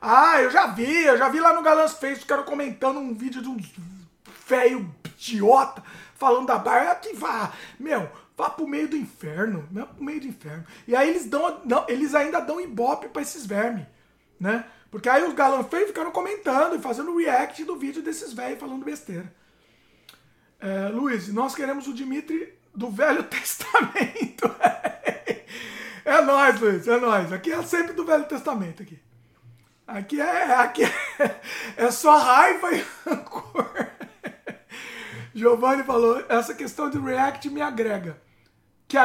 Ah, 0.02 0.42
eu 0.42 0.50
já 0.50 0.68
vi, 0.68 1.06
eu 1.06 1.18
já 1.18 1.30
vi 1.30 1.40
lá 1.40 1.54
no 1.54 1.62
Galãs 1.62 1.94
Face, 1.94 2.26
cara 2.26 2.44
comentando 2.44 3.00
um 3.00 3.14
vídeo 3.14 3.42
de 3.42 3.48
um 3.48 3.58
velho 4.48 4.94
idiota 5.06 5.84
falando 6.16 6.48
da 6.48 6.58
Barbie. 6.58 7.08
Que 7.08 7.16
vá, 7.16 7.52
meu, 7.80 8.10
Vá 8.38 8.50
pro 8.50 8.68
meio 8.68 8.88
do 8.88 8.96
inferno, 8.96 9.68
vá 9.72 9.86
pro 9.86 10.04
meio 10.04 10.22
do 10.22 10.28
inferno. 10.28 10.66
E 10.88 10.96
aí 10.96 11.10
eles 11.10 11.26
dão, 11.26 11.62
não, 11.66 11.86
eles 11.88 12.16
ainda 12.16 12.40
dão 12.40 12.60
ibope 12.60 13.10
para 13.10 13.22
esses 13.22 13.46
vermes, 13.46 13.86
né? 14.40 14.66
Porque 14.90 15.08
aí 15.08 15.24
os 15.24 15.34
galã 15.34 15.64
feios 15.64 15.88
ficaram 15.88 16.12
comentando 16.12 16.76
e 16.76 16.80
fazendo 16.80 17.16
react 17.16 17.64
do 17.64 17.78
vídeo 17.78 18.02
desses 18.02 18.34
velhos 18.34 18.60
falando 18.60 18.84
besteira. 18.84 19.34
É, 20.60 20.90
Luiz, 20.90 21.28
nós 21.30 21.56
queremos 21.56 21.88
o 21.88 21.94
Dimitri 21.94 22.54
do 22.76 22.90
Velho 22.90 23.24
Testamento. 23.30 24.54
é 26.06 26.22
nós, 26.22 26.60
Luiz, 26.60 26.88
é 26.88 27.00
nós. 27.00 27.32
Aqui 27.32 27.52
é 27.52 27.64
sempre 27.64 27.94
do 27.94 28.06
Velho 28.06 28.26
Testamento 28.26 28.84
aqui. 28.84 29.00
Aqui 29.88 30.22
é, 30.22 30.54
aqui 30.56 30.84
é, 30.84 31.42
é 31.78 31.92
só 31.92 32.18
raiva 32.18 32.74
e 32.74 32.86
rancor. 33.06 33.72
Giovanni 35.34 35.84
falou, 35.84 36.24
essa 36.28 36.54
questão 36.54 36.90
de 36.90 37.00
React 37.00 37.50
me 37.50 37.62
agrega 37.62 38.22
que 38.92 38.98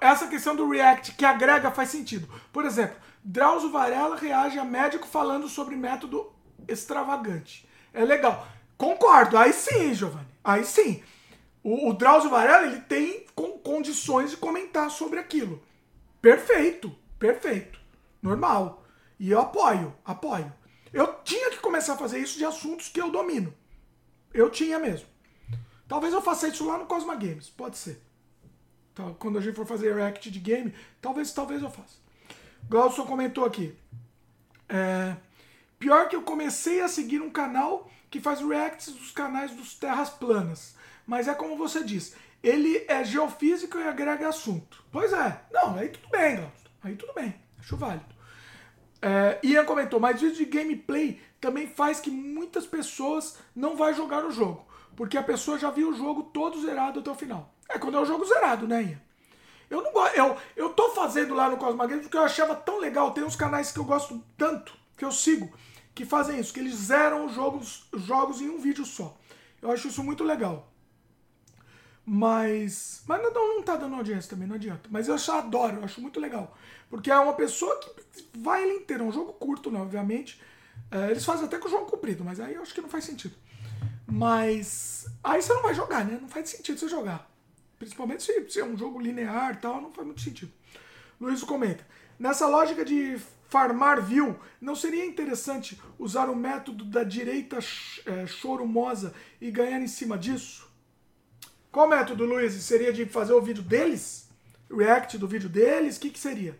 essa 0.00 0.28
questão 0.28 0.54
do 0.54 0.70
React 0.70 1.14
que 1.16 1.24
agrega 1.24 1.72
faz 1.72 1.88
sentido. 1.88 2.28
Por 2.52 2.64
exemplo, 2.64 2.96
Drauzio 3.24 3.72
Varela 3.72 4.14
reage 4.14 4.60
a 4.60 4.64
médico 4.64 5.08
falando 5.08 5.48
sobre 5.48 5.74
método 5.74 6.32
extravagante. 6.68 7.68
É 7.92 8.04
legal. 8.04 8.46
Concordo, 8.78 9.36
aí 9.36 9.52
sim, 9.52 9.92
Giovanni. 9.92 10.28
Aí 10.44 10.64
sim. 10.64 11.02
O, 11.64 11.90
o 11.90 11.92
Drauzio 11.92 12.30
Varela 12.30 12.66
ele 12.68 12.80
tem 12.82 13.26
com, 13.34 13.58
condições 13.58 14.30
de 14.30 14.36
comentar 14.36 14.88
sobre 14.88 15.18
aquilo. 15.18 15.60
Perfeito, 16.20 16.94
perfeito. 17.18 17.80
Normal. 18.22 18.84
E 19.18 19.32
eu 19.32 19.40
apoio, 19.40 19.92
apoio. 20.04 20.52
Eu 20.92 21.12
tinha 21.24 21.50
que 21.50 21.58
começar 21.58 21.94
a 21.94 21.98
fazer 21.98 22.20
isso 22.20 22.38
de 22.38 22.44
assuntos 22.44 22.88
que 22.88 23.00
eu 23.00 23.10
domino. 23.10 23.52
Eu 24.32 24.48
tinha 24.48 24.78
mesmo. 24.78 25.11
Talvez 25.92 26.14
eu 26.14 26.22
faça 26.22 26.48
isso 26.48 26.66
lá 26.66 26.78
no 26.78 26.86
Cosma 26.86 27.14
Games, 27.14 27.50
pode 27.50 27.76
ser. 27.76 28.02
Tá, 28.94 29.12
quando 29.18 29.36
a 29.36 29.42
gente 29.42 29.54
for 29.54 29.66
fazer 29.66 29.94
react 29.94 30.30
de 30.30 30.38
game, 30.38 30.74
talvez, 31.02 31.30
talvez 31.34 31.62
eu 31.62 31.70
faça. 31.70 31.98
Glaucio 32.66 33.04
comentou 33.04 33.44
aqui. 33.44 33.76
É, 34.70 35.14
pior 35.78 36.08
que 36.08 36.16
eu 36.16 36.22
comecei 36.22 36.80
a 36.80 36.88
seguir 36.88 37.20
um 37.20 37.28
canal 37.28 37.90
que 38.08 38.20
faz 38.20 38.40
reacts 38.40 38.90
dos 38.94 39.10
canais 39.10 39.50
dos 39.50 39.74
Terras 39.74 40.08
Planas. 40.08 40.76
Mas 41.06 41.28
é 41.28 41.34
como 41.34 41.58
você 41.58 41.84
diz, 41.84 42.16
ele 42.42 42.86
é 42.88 43.04
geofísico 43.04 43.76
e 43.76 43.86
agrega 43.86 44.30
assunto. 44.30 44.82
Pois 44.90 45.12
é. 45.12 45.42
Não, 45.52 45.76
aí 45.76 45.90
tudo 45.90 46.08
bem, 46.08 46.36
Glaucio. 46.36 46.70
Aí 46.82 46.96
tudo 46.96 47.12
bem. 47.12 47.34
Acho 47.58 47.76
válido. 47.76 48.06
É, 49.02 49.38
Ian 49.42 49.66
comentou, 49.66 50.00
mas 50.00 50.18
vídeo 50.18 50.38
de 50.38 50.46
gameplay 50.46 51.20
também 51.38 51.66
faz 51.66 52.00
que 52.00 52.10
muitas 52.10 52.64
pessoas 52.64 53.36
não 53.54 53.76
vão 53.76 53.92
jogar 53.92 54.24
o 54.24 54.32
jogo. 54.32 54.71
Porque 54.96 55.16
a 55.16 55.22
pessoa 55.22 55.58
já 55.58 55.70
viu 55.70 55.90
o 55.90 55.94
jogo 55.94 56.24
todo 56.24 56.60
zerado 56.60 57.00
até 57.00 57.10
o 57.10 57.14
final. 57.14 57.54
É 57.68 57.78
quando 57.78 57.96
é 57.96 58.00
o 58.00 58.04
jogo 58.04 58.24
zerado, 58.24 58.68
né, 58.68 58.82
Ian? 58.82 59.00
Eu 59.70 59.82
não 59.82 59.92
gosto. 59.92 60.14
Eu, 60.16 60.36
eu 60.54 60.70
tô 60.70 60.90
fazendo 60.90 61.34
lá 61.34 61.48
no 61.48 61.56
Cosma 61.56 61.86
Games 61.86 62.02
porque 62.04 62.16
eu 62.16 62.22
achava 62.22 62.54
tão 62.54 62.78
legal. 62.78 63.12
Tem 63.12 63.24
uns 63.24 63.36
canais 63.36 63.72
que 63.72 63.78
eu 63.78 63.84
gosto 63.84 64.22
tanto, 64.36 64.76
que 64.96 65.04
eu 65.04 65.10
sigo, 65.10 65.50
que 65.94 66.04
fazem 66.04 66.38
isso, 66.38 66.52
que 66.52 66.60
eles 66.60 66.74
zeram 66.74 67.24
os 67.24 67.34
jogos, 67.34 67.88
os 67.90 68.02
jogos 68.02 68.40
em 68.42 68.50
um 68.50 68.58
vídeo 68.58 68.84
só. 68.84 69.16
Eu 69.62 69.70
acho 69.70 69.88
isso 69.88 70.04
muito 70.04 70.24
legal. 70.24 70.70
Mas. 72.04 73.02
Mas 73.06 73.22
não, 73.22 73.32
não 73.32 73.62
tá 73.62 73.76
dando 73.76 73.96
audiência 73.96 74.28
também, 74.28 74.46
não 74.46 74.56
adianta. 74.56 74.88
Mas 74.90 75.08
eu 75.08 75.18
só 75.18 75.38
adoro, 75.38 75.76
eu 75.76 75.84
acho 75.84 76.00
muito 76.00 76.20
legal. 76.20 76.54
Porque 76.90 77.10
é 77.10 77.18
uma 77.18 77.32
pessoa 77.32 77.78
que 77.80 77.90
vai 78.34 78.62
ele 78.62 78.74
inteiro. 78.74 79.04
É 79.04 79.06
um 79.06 79.12
jogo 79.12 79.32
curto, 79.34 79.70
né? 79.70 79.80
Obviamente. 79.80 80.38
É, 80.90 81.10
eles 81.10 81.24
fazem 81.24 81.46
até 81.46 81.58
com 81.58 81.68
o 81.68 81.70
jogo 81.70 81.86
comprido, 81.86 82.22
mas 82.22 82.38
aí 82.38 82.54
eu 82.54 82.62
acho 82.62 82.74
que 82.74 82.80
não 82.82 82.88
faz 82.88 83.04
sentido. 83.04 83.34
Mas. 84.12 85.06
Aí 85.24 85.40
você 85.40 85.52
não 85.54 85.62
vai 85.62 85.74
jogar, 85.74 86.04
né? 86.04 86.18
Não 86.20 86.28
faz 86.28 86.50
sentido 86.50 86.78
você 86.78 86.88
jogar. 86.88 87.30
Principalmente 87.78 88.22
se, 88.22 88.50
se 88.50 88.60
é 88.60 88.64
um 88.64 88.76
jogo 88.76 89.00
linear 89.00 89.60
tal, 89.60 89.80
não 89.80 89.92
faz 89.92 90.06
muito 90.06 90.20
sentido. 90.20 90.52
Luiz 91.20 91.42
comenta. 91.42 91.86
Nessa 92.18 92.46
lógica 92.46 92.84
de 92.84 93.18
farmar 93.48 94.00
view, 94.02 94.38
não 94.60 94.74
seria 94.74 95.04
interessante 95.04 95.80
usar 95.98 96.30
o 96.30 96.36
método 96.36 96.84
da 96.84 97.04
direita 97.04 97.58
é, 98.06 98.26
choromosa 98.26 99.12
e 99.40 99.50
ganhar 99.50 99.80
em 99.80 99.86
cima 99.86 100.16
disso? 100.16 100.70
Qual 101.70 101.88
método, 101.88 102.24
Luiz? 102.24 102.52
Seria 102.54 102.92
de 102.92 103.06
fazer 103.06 103.32
o 103.32 103.42
vídeo 103.42 103.62
deles? 103.62 104.28
React 104.70 105.18
do 105.18 105.28
vídeo 105.28 105.48
deles? 105.48 105.96
O 105.96 106.00
que, 106.00 106.10
que 106.10 106.18
seria? 106.18 106.58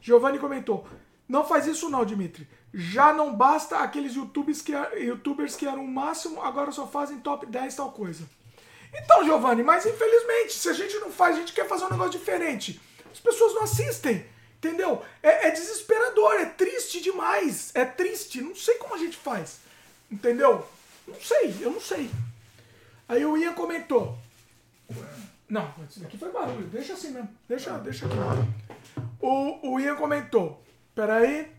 Giovanni 0.00 0.38
comentou. 0.38 0.86
Não 1.28 1.44
faz 1.44 1.66
isso 1.66 1.90
não, 1.90 2.04
Dimitri. 2.04 2.46
Já 2.76 3.12
não 3.12 3.32
basta 3.32 3.78
aqueles 3.78 4.16
youtubers 4.16 4.60
que, 4.60 4.72
youtubers 4.72 5.54
que 5.54 5.64
eram 5.64 5.84
o 5.84 5.88
máximo, 5.88 6.42
agora 6.42 6.72
só 6.72 6.88
fazem 6.88 7.20
top 7.20 7.46
10 7.46 7.76
tal 7.76 7.92
coisa. 7.92 8.24
Então, 8.92 9.24
Giovanni, 9.24 9.62
mas 9.62 9.86
infelizmente, 9.86 10.54
se 10.54 10.68
a 10.68 10.72
gente 10.72 10.98
não 10.98 11.08
faz, 11.08 11.36
a 11.36 11.38
gente 11.38 11.52
quer 11.52 11.68
fazer 11.68 11.84
um 11.84 11.90
negócio 11.90 12.18
diferente. 12.18 12.80
As 13.12 13.20
pessoas 13.20 13.54
não 13.54 13.62
assistem, 13.62 14.26
entendeu? 14.56 15.00
É, 15.22 15.46
é 15.46 15.50
desesperador, 15.52 16.34
é 16.34 16.46
triste 16.46 17.00
demais. 17.00 17.70
É 17.74 17.84
triste, 17.84 18.40
não 18.40 18.56
sei 18.56 18.74
como 18.74 18.96
a 18.96 18.98
gente 18.98 19.16
faz. 19.16 19.60
Entendeu? 20.10 20.66
Não 21.06 21.20
sei, 21.20 21.56
eu 21.60 21.70
não 21.70 21.80
sei. 21.80 22.10
Aí 23.08 23.24
o 23.24 23.36
Ian 23.36 23.52
comentou. 23.52 24.18
Não, 25.48 25.72
isso 25.88 26.00
daqui 26.00 26.18
foi 26.18 26.32
barulho. 26.32 26.66
Deixa 26.66 26.94
assim 26.94 27.10
mesmo. 27.10 27.28
Deixa, 27.48 27.78
deixa 27.78 28.06
aqui. 28.06 28.16
O, 29.20 29.74
o 29.74 29.80
Ian 29.80 29.94
comentou. 29.94 30.60
Peraí. 30.92 31.52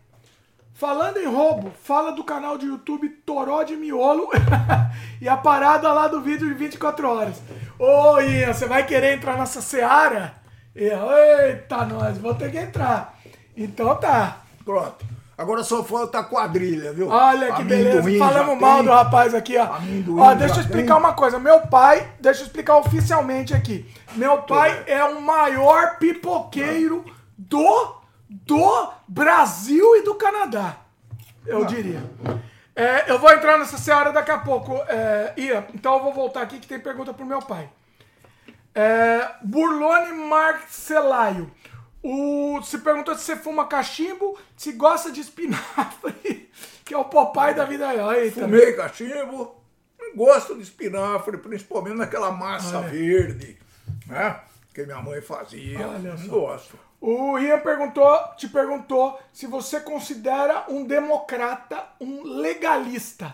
Falando 0.78 1.16
em 1.16 1.24
roubo, 1.24 1.72
fala 1.82 2.12
do 2.12 2.22
canal 2.22 2.58
de 2.58 2.66
YouTube 2.66 3.08
Toró 3.24 3.62
de 3.62 3.74
Miolo 3.74 4.28
e 5.22 5.26
a 5.26 5.34
parada 5.34 5.90
lá 5.90 6.06
do 6.06 6.20
vídeo 6.20 6.46
de 6.46 6.52
24 6.52 7.08
horas. 7.08 7.42
Ô 7.78 8.20
Ian, 8.20 8.52
você 8.52 8.66
vai 8.66 8.84
querer 8.84 9.14
entrar 9.14 9.38
nessa 9.38 9.62
seara? 9.62 10.34
Eita, 10.74 11.86
nós, 11.86 12.18
vou 12.18 12.34
ter 12.34 12.50
que 12.50 12.58
entrar. 12.58 13.18
Então 13.56 13.96
tá. 13.96 14.42
Pronto. 14.66 15.02
Agora 15.38 15.64
só 15.64 15.82
falta 15.82 16.18
a 16.18 16.24
quadrilha, 16.24 16.92
viu? 16.92 17.08
Olha 17.08 17.54
que 17.54 17.64
beleza. 17.64 18.00
Amendoim 18.00 18.18
já 18.18 18.26
Falamos 18.26 18.58
tem. 18.58 18.60
mal 18.60 18.82
do 18.82 18.90
rapaz 18.90 19.34
aqui, 19.34 19.56
ó. 19.56 19.76
Amendoim 19.76 20.20
Ó, 20.20 20.34
deixa 20.34 20.56
eu 20.56 20.60
explicar 20.60 20.94
tem. 20.94 21.04
uma 21.04 21.14
coisa. 21.14 21.38
Meu 21.38 21.60
pai, 21.62 22.06
deixa 22.20 22.42
eu 22.42 22.46
explicar 22.46 22.76
oficialmente 22.76 23.54
aqui. 23.54 23.90
Meu 24.14 24.42
pai 24.42 24.84
é 24.86 25.02
o 25.04 25.22
maior 25.22 25.96
pipoqueiro 25.98 27.02
do, 27.36 27.96
do 28.44 28.92
Brasil 29.08 29.96
e 29.96 30.02
do 30.02 30.14
Canadá. 30.14 30.76
Eu 31.46 31.64
diria. 31.64 32.02
É, 32.74 33.10
eu 33.10 33.18
vou 33.18 33.32
entrar 33.32 33.58
nessa 33.58 33.78
seara 33.78 34.12
daqui 34.12 34.30
a 34.30 34.38
pouco, 34.38 34.74
é, 34.88 35.32
Ian. 35.36 35.64
Então 35.72 35.94
eu 35.94 36.02
vou 36.02 36.12
voltar 36.12 36.42
aqui 36.42 36.58
que 36.58 36.66
tem 36.66 36.78
pergunta 36.78 37.14
pro 37.14 37.24
meu 37.24 37.40
pai. 37.40 37.70
É, 38.74 39.30
Burlone 39.42 40.12
Marcelaio. 40.12 41.50
O, 42.02 42.60
se 42.62 42.78
perguntou 42.78 43.14
se 43.14 43.22
você 43.24 43.36
fuma 43.36 43.66
cachimbo, 43.66 44.38
se 44.56 44.72
gosta 44.72 45.10
de 45.10 45.20
espinafre, 45.20 46.50
que 46.84 46.92
é 46.92 46.98
o 46.98 47.04
papai 47.04 47.54
da 47.54 47.64
vida 47.64 47.90
real. 47.90 48.12
Eita. 48.12 48.42
Fumei 48.42 48.74
cachimbo, 48.74 49.56
gosto 50.14 50.54
de 50.54 50.62
espinafre, 50.62 51.38
principalmente 51.38 51.96
naquela 51.96 52.30
massa 52.30 52.78
Olha. 52.78 52.88
verde, 52.88 53.58
né? 54.06 54.40
Que 54.74 54.84
minha 54.84 55.00
mãe 55.00 55.22
fazia. 55.22 55.88
Olha 55.88 56.16
só. 56.16 56.28
Gosto. 56.28 56.85
O 57.08 57.38
Ian 57.38 57.60
perguntou, 57.60 58.18
te 58.36 58.48
perguntou 58.48 59.16
se 59.32 59.46
você 59.46 59.78
considera 59.78 60.64
um 60.68 60.84
democrata, 60.84 61.86
um 62.00 62.24
legalista. 62.24 63.32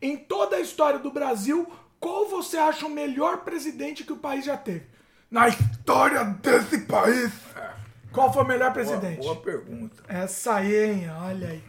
Em 0.00 0.16
toda 0.16 0.56
a 0.56 0.60
história 0.60 0.98
do 0.98 1.10
Brasil, 1.10 1.70
qual 2.00 2.26
você 2.30 2.56
acha 2.56 2.86
o 2.86 2.88
melhor 2.88 3.44
presidente 3.44 4.04
que 4.04 4.12
o 4.14 4.16
país 4.16 4.46
já 4.46 4.56
teve? 4.56 4.86
Na 5.30 5.48
história 5.48 6.24
desse 6.24 6.78
país. 6.86 7.30
Qual 8.10 8.32
foi 8.32 8.42
o 8.42 8.46
melhor 8.46 8.72
Boa, 8.72 8.84
presidente? 8.84 9.20
boa 9.20 9.36
pergunta. 9.36 10.02
Essa 10.08 10.54
aí, 10.54 10.74
hein? 10.74 11.10
Olha 11.10 11.48
aí. 11.48 11.62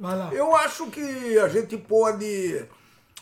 Vai 0.00 0.16
lá. 0.16 0.32
Eu 0.32 0.56
acho 0.56 0.90
que 0.90 1.38
a 1.38 1.48
gente 1.48 1.76
pode, 1.76 2.64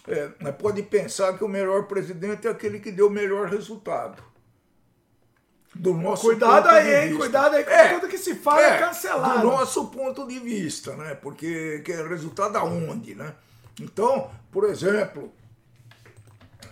é, 0.06 0.52
pode 0.52 0.84
pensar 0.84 1.36
que 1.36 1.42
o 1.42 1.48
melhor 1.48 1.88
presidente 1.88 2.46
é 2.46 2.50
aquele 2.50 2.78
que 2.78 2.92
deu 2.92 3.08
o 3.08 3.10
melhor 3.10 3.48
resultado. 3.48 4.22
Do 5.78 5.94
nosso 5.94 6.22
Cuidado 6.22 6.68
aí, 6.68 7.08
hein? 7.08 7.16
Cuidado 7.16 7.54
aí, 7.54 7.64
que 7.64 7.70
É, 7.70 7.94
tudo 7.94 8.08
que 8.08 8.18
se 8.18 8.34
fala 8.34 8.62
é, 8.62 8.78
cancelado. 8.78 9.40
Do 9.40 9.46
nosso 9.48 9.86
ponto 9.88 10.26
de 10.26 10.38
vista, 10.38 10.96
né? 10.96 11.14
Porque 11.14 11.80
que 11.84 11.92
é 11.92 12.06
resultado 12.06 12.56
aonde, 12.56 13.14
né? 13.14 13.34
Então, 13.80 14.30
por 14.50 14.64
exemplo, 14.64 15.30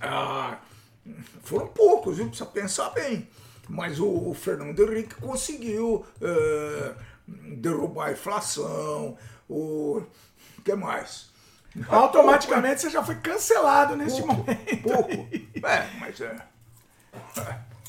ah, 0.00 0.58
foram 1.42 1.66
poucos, 1.68 2.16
viu? 2.16 2.28
Precisa 2.28 2.48
pensar 2.48 2.90
bem. 2.90 3.28
Mas 3.68 3.98
o, 4.00 4.06
o 4.30 4.34
Fernando 4.34 4.80
Henrique 4.82 5.14
conseguiu 5.16 6.04
eh, 6.20 6.94
derrubar 7.56 8.08
a 8.08 8.12
inflação, 8.12 9.16
o 9.48 10.02
que 10.64 10.74
mais? 10.74 11.30
Automaticamente 11.88 12.82
você 12.82 12.90
já 12.90 13.02
foi 13.02 13.16
cancelado 13.16 13.96
neste 13.96 14.22
Pouco, 14.22 14.36
momento. 14.36 14.82
pouco. 14.82 15.12
É, 15.66 15.90
mas 15.98 16.20
é, 16.20 16.36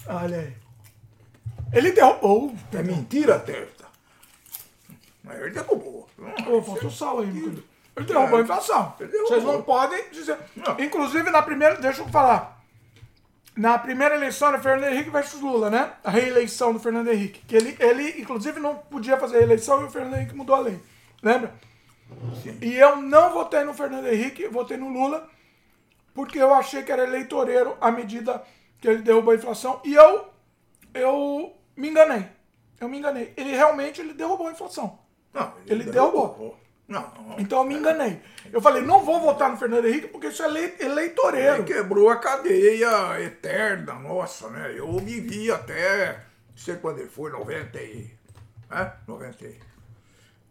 Olha 0.08 0.40
aí. 0.40 0.65
Ele 1.74 1.92
derrubou. 1.92 2.54
é 2.74 2.84
mentira, 2.84 3.40
Terta. 3.40 3.86
Mas 5.24 5.40
ele 5.40 5.52
derrubou. 5.52 6.08
Ô, 6.48 6.62
faltou 6.62 6.90
sal 6.90 7.20
aí. 7.20 7.30
Ele 7.30 8.06
derrubou 8.06 8.40
a 8.40 8.42
inflação. 8.42 8.94
Ele 9.00 9.10
derrubou. 9.10 9.30
Vocês 9.30 9.44
não 9.44 9.62
podem 9.62 10.10
dizer. 10.12 10.38
Não. 10.56 10.80
Inclusive, 10.80 11.30
na 11.30 11.42
primeira. 11.42 11.76
Deixa 11.76 12.02
eu 12.02 12.08
falar. 12.10 12.56
Na 13.56 13.80
primeira 13.80 14.16
eleição 14.16 14.50
era 14.50 14.60
Fernando 14.60 14.92
Henrique 14.92 15.10
versus 15.10 15.40
Lula, 15.40 15.70
né? 15.70 15.94
A 16.04 16.12
reeleição 16.12 16.74
do 16.74 16.80
Fernando 16.80 17.08
Henrique. 17.08 17.42
Que 17.48 17.56
ele, 17.56 17.76
ele, 17.80 18.22
inclusive, 18.22 18.60
não 18.60 18.76
podia 18.76 19.18
fazer 19.18 19.38
reeleição 19.38 19.82
e 19.82 19.86
o 19.86 19.90
Fernando 19.90 20.16
Henrique 20.16 20.36
mudou 20.36 20.56
a 20.56 20.60
lei. 20.60 20.80
Lembra? 21.24 21.54
Sim. 22.44 22.58
E 22.62 22.76
eu 22.76 22.98
não 22.98 23.32
votei 23.32 23.64
no 23.64 23.74
Fernando 23.74 24.08
Henrique, 24.08 24.48
votei 24.50 24.76
no 24.76 24.90
Lula, 24.90 25.28
porque 26.14 26.38
eu 26.38 26.54
achei 26.54 26.84
que 26.84 26.92
era 26.92 27.04
eleitoreiro 27.04 27.78
à 27.80 27.92
medida 27.92 28.44
que 28.80 28.88
ele 28.90 29.02
derrubou 29.02 29.32
a 29.32 29.38
inflação. 29.38 29.80
E 29.86 29.94
eu, 29.94 30.26
eu 30.96 31.56
me 31.76 31.90
enganei. 31.90 32.26
Eu 32.80 32.90
me 32.90 32.98
enganei. 32.98 33.34
Ele 33.38 33.52
realmente 33.52 34.02
ele 34.02 34.14
derrubou 34.14 34.48
a 34.48 34.52
inflação. 34.52 34.98
Não, 35.34 35.54
Ele 35.68 35.84
derrubou. 35.84 36.58
Não, 36.88 37.02
não. 37.02 37.36
Então 37.40 37.60
eu 37.60 37.66
me 37.66 37.76
enganei. 37.76 38.22
Eu 38.54 38.62
falei, 38.62 38.82
não 38.84 39.04
vou 39.04 39.20
votar 39.20 39.50
no 39.50 39.58
Fernando 39.58 39.86
Henrique 39.88 40.08
porque 40.08 40.28
isso 40.28 40.44
é 40.44 40.48
ele- 40.48 40.76
Ele 40.80 40.92
eleitoreiro. 40.92 41.64
quebrou 41.66 42.10
a 42.10 42.18
cadeia 42.18 43.20
eterna, 43.22 43.94
nossa, 43.96 44.50
né? 44.50 44.74
Eu 44.78 44.98
vivi 45.00 45.52
até, 45.52 46.14
não 46.50 46.58
sei 46.58 46.76
quando 46.76 47.00
ele 47.00 47.10
foi, 47.10 47.32
90 47.32 47.82
e... 47.82 48.12
É? 48.72 48.92
90 49.08 49.46
e... 49.46 49.60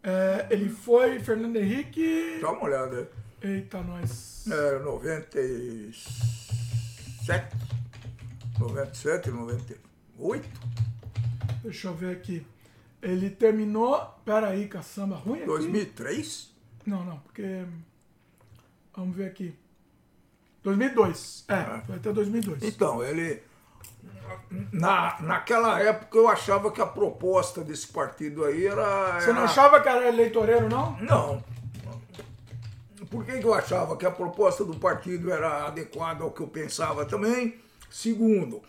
É, 0.03 0.47
ele 0.51 0.69
foi, 0.69 1.19
Fernando 1.21 1.57
Henrique. 1.57 2.39
Dá 2.43 2.51
uma 2.51 2.65
olhada. 2.65 3.09
Eita, 3.41 3.81
nós. 3.83 4.45
É, 4.51 4.79
97, 4.81 7.57
97, 8.59 9.31
98. 9.31 9.81
Deixa 11.63 11.89
eu 11.89 11.95
ver 11.95 12.17
aqui. 12.17 12.47
Ele 13.03 13.29
terminou. 13.31 13.99
Pera 14.25 14.49
aí, 14.49 14.67
caçamba 14.69 15.17
ruim 15.17 15.39
aqui. 15.39 15.47
2003? 15.47 16.51
Não, 16.87 17.05
não, 17.05 17.19
porque. 17.19 17.65
Vamos 18.97 19.17
ver 19.17 19.27
aqui. 19.27 19.55
2002. 20.63 21.45
É, 21.49 21.63
vai 21.87 21.97
até 21.97 22.13
2002. 22.13 22.63
Então, 22.63 23.03
ele. 23.03 23.43
Na, 24.73 25.21
naquela 25.21 25.79
época 25.81 26.17
eu 26.17 26.29
achava 26.29 26.71
que 26.73 26.81
a 26.81 26.87
proposta 26.87 27.63
desse 27.63 27.89
partido 27.89 28.45
aí 28.45 28.67
era. 28.67 29.21
Você 29.21 29.29
não 29.33 29.43
era- 29.43 29.45
achava 29.45 29.81
que 29.81 29.89
era 29.89 30.09
eleitoreiro, 30.09 30.69
não? 30.69 30.97
Não. 31.01 31.45
Por 33.11 33.25
que, 33.25 33.39
que 33.39 33.45
eu 33.45 33.53
achava 33.55 33.97
que 33.97 34.07
a 34.07 34.11
proposta 34.11 34.65
do 34.65 34.77
partido 34.77 35.31
era 35.31 35.67
adequada 35.67 36.25
ao 36.25 36.31
que 36.33 36.41
eu 36.41 36.49
pensava 36.49 37.05
também? 37.05 37.59
Segundo, 37.91 38.63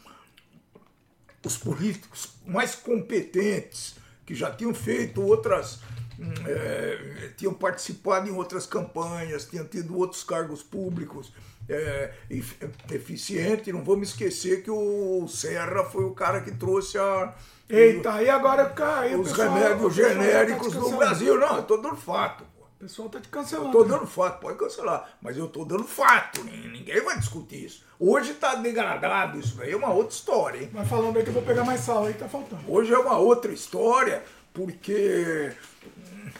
os 1.47 1.57
políticos 1.57 2.29
mais 2.45 2.75
competentes, 2.75 3.95
que 4.25 4.33
já 4.35 4.51
tinham 4.51 4.73
feito 4.73 5.21
outras. 5.21 5.79
hum, 6.19 6.31
eh, 6.47 7.31
tinham 7.37 7.53
participado 7.53 8.29
em 8.29 8.31
outras 8.31 8.65
campanhas, 8.65 9.45
tinham 9.45 9.65
tido 9.65 9.97
outros 9.97 10.23
cargos 10.23 10.63
públicos 10.63 11.31
eh, 11.67 12.11
ef- 12.29 12.55
eficientes. 12.91 13.73
Não 13.73 13.83
vamos 13.83 14.09
esquecer 14.09 14.63
que 14.63 14.71
o 14.71 15.27
Serra 15.27 15.83
foi 15.83 16.05
o 16.05 16.11
cara 16.11 16.41
que 16.41 16.51
trouxe 16.51 16.97
a. 16.97 17.33
Eita, 17.69 18.21
e 18.21 18.29
agora 18.29 18.69
caiu. 18.69 19.21
os 19.21 19.31
remédios 19.31 19.93
genéricos 19.95 20.73
no 20.75 20.97
Brasil. 20.97 21.37
Não, 21.39 21.57
eu 21.57 21.63
tô 21.63 21.77
dando 21.77 21.95
fato. 21.97 22.45
O 22.75 22.79
pessoal 22.79 23.07
tá 23.09 23.21
te 23.21 23.29
cancelando. 23.29 23.71
Tô 23.71 23.83
dando 23.83 24.05
fato, 24.05 24.39
pode 24.41 24.57
cancelar, 24.59 25.17
mas 25.21 25.37
eu 25.37 25.47
tô 25.47 25.63
dando 25.63 25.85
fato, 25.85 26.43
nin- 26.43 26.67
ninguém 26.71 27.01
vai 27.03 27.17
discutir 27.17 27.65
isso. 27.65 27.83
Hoje 27.97 28.33
tá 28.33 28.55
degradado 28.55 29.39
isso 29.39 29.55
daí, 29.55 29.71
é 29.71 29.75
uma 29.77 29.91
outra 29.93 30.13
história, 30.13 30.61
hein? 30.61 30.69
Vai 30.73 30.85
falando 30.85 31.15
aí 31.17 31.23
que 31.23 31.29
eu 31.29 31.33
vou 31.33 31.41
pegar 31.43 31.63
mais 31.63 31.79
sal 31.79 32.05
aí, 32.05 32.13
tá 32.13 32.27
faltando. 32.27 32.61
Hoje 32.67 32.93
é 32.93 32.97
uma 32.97 33.17
outra 33.17 33.51
história, 33.53 34.23
porque 34.53 35.53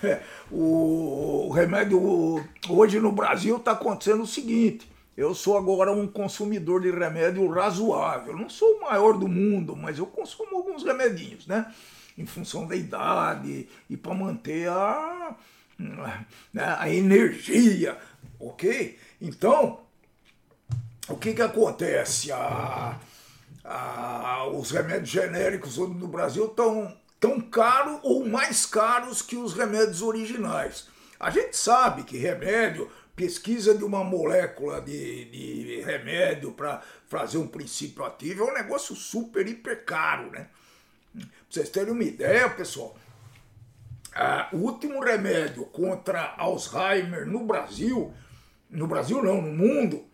é, 0.04 0.22
o, 0.52 1.50
remédio 1.54 2.46
hoje 2.70 3.00
no 3.00 3.14
Brasil 3.14 3.56
está 3.56 3.72
acontecendo 3.72 4.24
o 4.24 4.28
seguinte. 4.28 4.92
Eu 5.16 5.34
sou 5.34 5.58
agora 5.58 5.94
um 5.94 6.06
consumidor 6.06 6.82
de 6.82 6.92
remédio 6.92 7.50
razoável. 7.50 8.36
Não 8.36 8.50
sou 8.50 8.76
o 8.76 8.82
maior 8.82 9.18
do 9.18 9.30
mundo, 9.30 9.74
mas 9.74 9.98
eu 9.98 10.06
consumo 10.06 10.58
alguns 10.58 10.84
remedinhos, 10.84 11.48
né? 11.48 11.74
Em 12.18 12.26
função 12.26 12.68
da 12.68 12.76
idade 12.76 13.70
e 13.90 13.96
para 13.96 14.14
manter 14.14 14.68
a, 14.70 15.30
né, 15.30 15.36
a 16.58 16.90
energia, 16.90 17.98
ok? 18.40 18.98
Então, 19.22 19.82
o 21.10 21.16
que 21.16 21.34
que 21.34 21.42
acontece? 21.42 22.32
A, 22.32 23.00
a- 23.64 24.48
os 24.48 24.72
remédios 24.72 25.10
genéricos 25.10 25.78
no 25.78 26.08
Brasil 26.08 26.46
estão 26.46 26.96
tão 27.20 27.42
caros 27.42 28.00
ou 28.04 28.26
mais 28.28 28.66
caros 28.66 29.22
que 29.22 29.36
os 29.36 29.54
remédios 29.54 30.02
originais. 30.02 30.88
A 31.20 31.30
gente 31.30 31.56
sabe 31.58 32.04
que 32.04 32.18
remédio, 32.18 32.92
pesquisa 33.16 33.74
de 33.74 33.84
uma 33.84 34.04
molécula 34.04 34.82
de, 34.82 35.26
de 35.26 35.82
remédio 35.82 36.52
para 36.52 36.82
fazer 37.08 37.38
um 37.38 37.48
princípio 37.48 38.04
ativo 38.04 38.44
é 38.44 38.52
um 38.52 38.54
negócio 38.54 38.96
super, 38.96 39.48
hiper 39.48 39.86
caro, 39.86 40.30
né? 40.32 40.48
Pra 41.14 41.26
vocês 41.50 41.70
terem 41.70 41.94
uma 41.94 42.04
ideia, 42.04 42.50
pessoal, 42.50 42.96
ah, 44.16 44.48
o 44.54 44.58
último 44.58 45.04
remédio 45.04 45.66
contra 45.66 46.34
Alzheimer 46.38 47.26
no 47.26 47.46
Brasil, 47.46 48.14
no 48.70 48.88
Brasil 48.88 49.22
não, 49.22 49.42
no 49.42 49.52
mundo, 49.52 50.06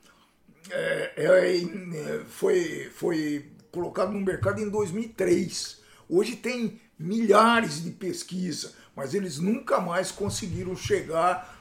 é, 0.71 1.13
é, 1.15 1.57
é, 1.57 2.23
foi, 2.25 2.89
foi 2.95 3.51
colocado 3.71 4.11
no 4.11 4.19
mercado 4.19 4.59
em 4.59 4.69
2003. 4.69 5.81
Hoje 6.09 6.35
tem 6.35 6.81
milhares 6.97 7.83
de 7.83 7.91
pesquisas, 7.91 8.73
mas 8.95 9.13
eles 9.13 9.37
nunca 9.37 9.79
mais 9.79 10.11
conseguiram 10.11 10.75
chegar 10.75 11.59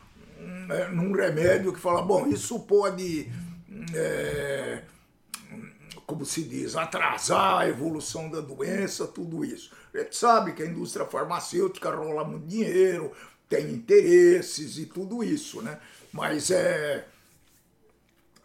é, 0.71 0.89
num 0.89 1.13
remédio 1.13 1.75
que 1.75 1.79
fala, 1.79 2.01
bom, 2.01 2.27
isso 2.27 2.61
pode, 2.61 3.31
é, 3.95 4.83
como 6.07 6.25
se 6.25 6.43
diz, 6.45 6.75
atrasar 6.75 7.59
a 7.59 7.69
evolução 7.69 8.31
da 8.31 8.41
doença, 8.41 9.07
tudo 9.07 9.45
isso. 9.45 9.71
A 9.95 9.99
gente 9.99 10.17
sabe 10.17 10.53
que 10.53 10.63
a 10.63 10.67
indústria 10.67 11.05
farmacêutica 11.05 11.91
rola 11.91 12.25
muito 12.25 12.47
dinheiro, 12.47 13.13
tem 13.49 13.71
interesses 13.73 14.79
e 14.79 14.87
tudo 14.87 15.25
isso, 15.25 15.61
né? 15.61 15.81
Mas 16.13 16.51
é. 16.51 17.07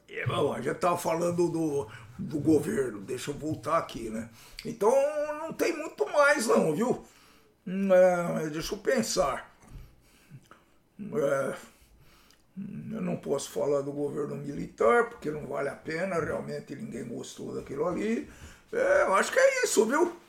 é 0.09 0.25
bom, 0.25 0.51
a 0.51 0.61
gente 0.61 0.75
estava 0.75 0.97
falando 0.97 1.47
do, 1.49 1.87
do 2.17 2.39
governo, 2.39 3.01
deixa 3.01 3.29
eu 3.31 3.35
voltar 3.35 3.77
aqui, 3.77 4.09
né? 4.09 4.29
Então 4.65 4.91
não 5.39 5.53
tem 5.53 5.77
muito 5.77 6.05
mais, 6.07 6.47
não, 6.47 6.75
viu? 6.75 7.05
É, 7.67 8.49
deixa 8.49 8.73
eu 8.73 8.79
pensar. 8.79 9.55
É, 10.99 11.55
eu 12.91 13.01
não 13.01 13.17
posso 13.17 13.51
falar 13.51 13.81
do 13.81 13.91
governo 13.91 14.35
militar, 14.37 15.09
porque 15.09 15.29
não 15.29 15.45
vale 15.45 15.69
a 15.69 15.75
pena, 15.75 16.19
realmente 16.19 16.75
ninguém 16.75 17.05
gostou 17.05 17.53
daquilo 17.53 17.87
ali. 17.87 18.29
É, 18.71 19.03
eu 19.03 19.13
acho 19.13 19.31
que 19.31 19.39
é 19.39 19.63
isso, 19.63 19.85
viu? 19.85 20.24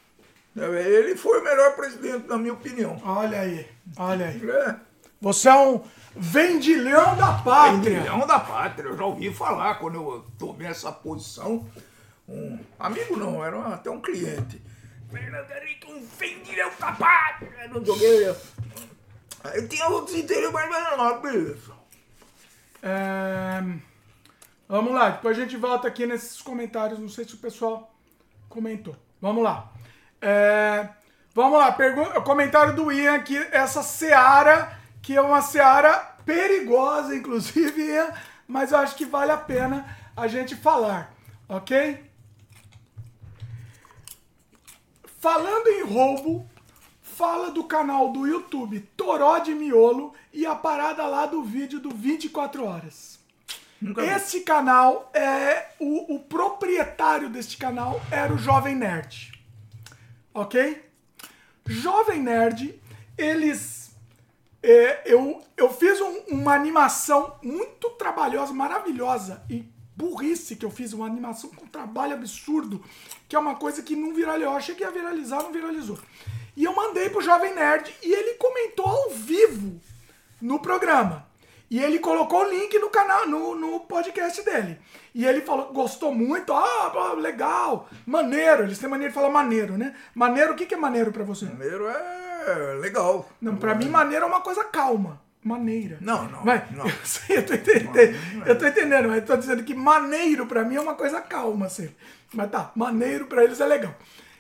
Ele 0.57 1.15
foi 1.17 1.41
o 1.41 1.45
melhor 1.45 1.77
presidente, 1.77 2.27
na 2.27 2.39
minha 2.39 2.55
opinião. 2.55 3.01
Olha 3.05 3.41
aí, 3.41 3.69
olha 3.99 4.27
aí. 4.27 4.51
É. 4.51 4.77
Você 5.21 5.49
é 5.49 5.55
um 5.55 5.83
vendilhão 6.15 7.17
da 7.17 7.33
pátria. 7.33 7.97
Vendilhão 7.97 8.27
da 8.27 8.41
pátria, 8.41 8.89
eu 8.89 8.97
já 8.97 9.05
ouvi 9.05 9.33
falar 9.33 9.75
quando 9.77 9.97
eu 9.97 10.27
tomei 10.39 10.67
essa 10.67 10.91
posição. 10.91 11.67
Um 12.29 12.59
amigo 12.79 13.17
não, 13.17 13.45
era 13.45 13.59
até 13.75 13.91
um 13.91 14.01
cliente. 14.01 14.63
Fernando 15.11 15.51
Henrique, 15.51 15.91
um 15.91 16.03
vendilhão 16.19 16.71
da 16.81 16.93
pátria. 16.93 17.53
Eu 17.63 17.69
não 17.71 17.85
joguei. 17.85 18.35
Aí 19.45 19.69
tinha 19.69 19.89
outros 19.89 20.17
interesses, 20.17 20.53
mas 20.53 20.97
não, 20.97 21.21
beleza. 21.21 21.77
É, 22.83 23.63
Vamos 24.69 24.93
lá, 24.93 25.11
depois 25.11 25.39
a 25.39 25.41
gente 25.43 25.57
volta 25.57 25.87
aqui 25.87 26.07
nesses 26.07 26.43
comentários. 26.43 26.99
Não 26.99 27.09
sei 27.09 27.25
se 27.25 27.35
o 27.35 27.39
pessoal 27.39 27.95
comentou. 28.49 28.97
Vamos 29.21 29.45
lá. 29.45 29.73
É, 30.21 30.89
Vamos 31.37 31.59
lá, 31.59 31.71
pergunta, 31.71 32.19
comentário 32.23 32.75
do 32.75 32.91
Ian 32.91 33.17
aqui, 33.17 33.37
essa 33.53 33.83
Seara, 33.83 34.75
que 35.03 35.15
é 35.15 35.21
uma 35.21 35.43
Seara 35.43 35.93
perigosa, 36.25 37.15
inclusive, 37.15 37.89
Ian, 37.93 38.11
mas 38.49 38.73
eu 38.73 38.79
acho 38.79 38.97
que 38.97 39.05
vale 39.05 39.31
a 39.31 39.37
pena 39.37 39.87
a 40.17 40.27
gente 40.29 40.57
falar, 40.57 41.15
ok? 41.47 42.03
Falando 45.21 45.67
em 45.67 45.85
roubo, 45.85 46.49
fala 47.03 47.51
do 47.51 47.65
canal 47.65 48.11
do 48.13 48.27
YouTube 48.27 48.81
Toró 48.97 49.39
de 49.39 49.55
Miolo 49.55 50.15
e 50.33 50.47
a 50.47 50.55
parada 50.55 51.07
lá 51.07 51.27
do 51.27 51.43
vídeo 51.43 51.81
do 51.81 51.91
24 51.91 52.65
Horas. 52.65 53.19
Esse 54.17 54.41
canal 54.41 55.11
é. 55.13 55.67
O, 55.79 56.15
o 56.15 56.21
proprietário 56.21 57.29
deste 57.29 57.59
canal 57.59 58.01
era 58.11 58.33
o 58.33 58.39
Jovem 58.39 58.75
Nerd. 58.75 59.36
Ok? 60.37 60.85
Jovem 61.67 62.21
Nerd, 62.23 62.79
eles. 63.17 63.91
é, 64.63 65.03
eu, 65.07 65.43
eu 65.57 65.73
fiz 65.73 66.01
um- 66.01 66.21
uma 66.29 66.53
animação 66.55 67.37
muito 67.43 67.89
trabalhosa, 67.91 68.53
maravilhosa 68.53 69.43
e 69.49 69.65
burrice 69.97 70.57
que 70.57 70.65
eu 70.67 70.71
fiz, 70.71 70.93
uma 70.93 71.07
animação 71.07 71.49
com 71.51 71.67
trabalho 71.67 72.13
absurdo, 72.15 72.85
que 73.29 73.35
é 73.35 73.39
uma 73.39 73.55
coisa 73.55 73.83
que 73.83 73.97
não 73.97 74.13
viralizou. 74.13 74.53
Eu 74.53 74.57
achei 74.57 74.75
que 74.75 74.83
ia 74.83 74.91
viralizar, 74.91 75.43
não 75.43 75.53
viralizou. 75.53 75.99
E 76.55 76.65
eu 76.65 76.75
mandei 76.75 77.09
pro 77.09 77.23
Jovem 77.23 77.55
Nerd 77.55 77.95
e 78.03 78.13
ele 78.13 78.35
comentou 78.35 78.87
ao 78.87 79.11
vivo 79.11 79.81
no 80.41 80.59
programa. 80.61 81.27
E 81.71 81.83
ele 81.83 81.99
colocou 81.99 82.43
o 82.45 82.51
link 82.51 82.79
no 82.79 82.91
canal, 82.91 83.27
no, 83.27 83.55
no 83.55 83.81
podcast 83.81 84.43
dele. 84.43 84.79
E 85.17 85.25
ele 85.25 85.41
falou, 85.41 85.73
gostou 85.73 86.15
muito, 86.15 86.53
ah, 86.53 87.15
legal, 87.17 87.89
maneiro. 88.05 88.65
Eles 88.65 88.79
têm 88.79 88.87
maneira 88.87 89.11
de 89.11 89.19
falar 89.19 89.31
maneiro, 89.31 89.79
né? 89.79 89.95
Maneiro, 90.15 90.53
o 90.53 90.55
que, 90.55 90.67
que 90.67 90.75
é 90.75 90.77
maneiro 90.77 91.11
pra 91.11 91.25
você? 91.25 91.47
Primeiro 91.47 91.89
é 91.89 92.75
legal. 92.83 93.27
Não, 93.41 93.57
pra 93.57 93.75
mim, 93.75 93.89
maneiro 93.89 94.27
é 94.27 94.29
uma 94.29 94.43
coisa 94.43 94.63
calma. 94.65 95.19
Maneira. 95.43 95.97
Não, 96.03 96.29
não, 96.29 96.45
Mas, 96.45 96.71
não. 96.71 96.85
Eu, 96.85 96.93
sei, 97.03 97.39
eu, 97.39 97.47
tô 97.47 97.55
entendendo, 97.55 98.45
eu 98.45 98.59
tô 98.59 98.67
entendendo, 98.67 99.09
mas 99.09 99.17
eu 99.17 99.25
tô 99.25 99.37
dizendo 99.39 99.65
que 99.65 99.75
maneiro 99.75 100.45
pra 100.45 100.65
mim 100.65 100.77
é 100.77 100.81
uma 100.83 100.95
coisa 100.95 101.19
calma, 101.23 101.65
assim. 101.65 101.89
Mas 102.35 102.51
tá, 102.51 102.71
maneiro 102.77 103.25
pra 103.25 103.43
eles 103.43 103.59
é 103.59 103.65
legal. 103.65 103.95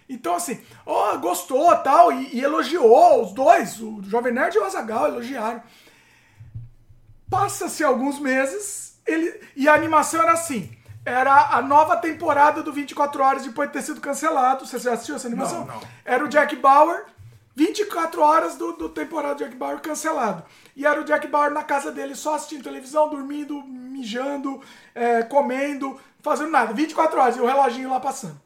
Então, 0.06 0.34
assim, 0.34 0.60
ó, 0.84 1.16
gostou 1.16 1.74
tal, 1.76 2.12
e, 2.12 2.36
e 2.36 2.44
elogiou 2.44 3.22
os 3.22 3.32
dois, 3.32 3.80
o 3.80 4.02
Jovem 4.02 4.34
Nerd 4.34 4.55
e 4.55 4.58
o 4.58 4.64
Azagal 4.64 5.08
elogiaram. 5.08 5.62
Passa-se 7.30 7.82
alguns 7.82 8.20
meses, 8.20 8.85
ele 9.07 9.41
e 9.55 9.68
a 9.68 9.75
animação 9.75 10.23
era 10.23 10.33
assim. 10.33 10.70
Era 11.05 11.57
a 11.57 11.62
nova 11.62 11.97
temporada 11.97 12.62
do 12.62 12.73
24 12.73 13.23
Horas 13.23 13.44
depois 13.44 13.68
de 13.68 13.75
ter 13.75 13.83
sido 13.83 14.01
cancelado. 14.01 14.67
Você 14.67 14.78
já 14.78 14.93
assistiu 14.94 15.15
essa 15.17 15.28
animação? 15.28 15.60
Não, 15.65 15.75
não. 15.76 15.83
Era 16.05 16.25
o 16.25 16.28
Jack 16.28 16.57
Bauer, 16.57 17.05
24 17.55 18.20
horas 18.20 18.57
do, 18.57 18.73
do 18.73 18.89
temporada 18.89 19.35
do 19.36 19.44
Jack 19.44 19.55
Bauer 19.57 19.78
cancelado. 19.81 20.43
E 20.75 20.85
era 20.85 21.01
o 21.01 21.05
Jack 21.05 21.26
Bauer 21.28 21.52
na 21.52 21.62
casa 21.62 21.93
dele 21.93 22.15
só 22.17 22.35
assistindo 22.35 22.65
televisão, 22.65 23.09
dormindo, 23.09 23.62
mijando, 23.65 24.60
é, 24.94 25.23
comendo, 25.23 25.99
fazendo 26.20 26.51
nada. 26.51 26.73
24 26.75 27.18
horas 27.20 27.36
e 27.36 27.41
o 27.41 27.47
reloginho 27.47 27.89
lá 27.91 28.01
passando. 28.01 28.41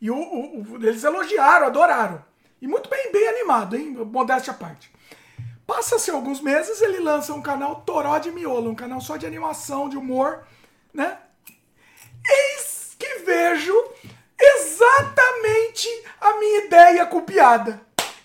E 0.00 0.10
o- 0.10 0.14
o- 0.16 0.62
o- 0.62 0.76
eles 0.86 1.02
elogiaram, 1.04 1.66
adoraram. 1.66 2.22
E 2.60 2.68
muito 2.68 2.88
bem, 2.90 3.10
bem 3.12 3.26
animado, 3.28 3.76
hein? 3.76 3.90
Modéstia 4.10 4.52
à 4.52 4.56
parte. 4.56 4.92
Passa-se 5.66 6.10
alguns 6.10 6.40
meses, 6.40 6.82
ele 6.82 7.00
lança 7.00 7.32
um 7.32 7.40
canal 7.40 7.76
Toró 7.76 8.18
de 8.18 8.30
Miolo, 8.30 8.70
um 8.70 8.74
canal 8.74 9.00
só 9.00 9.16
de 9.16 9.26
animação, 9.26 9.88
de 9.88 9.96
humor, 9.96 10.46
né? 10.92 11.18
Eis 12.28 12.94
que 12.98 13.20
vejo 13.20 13.74
exatamente 14.38 15.88
a 16.20 16.34
minha 16.38 16.64
ideia 16.66 17.06
copiada. 17.06 17.80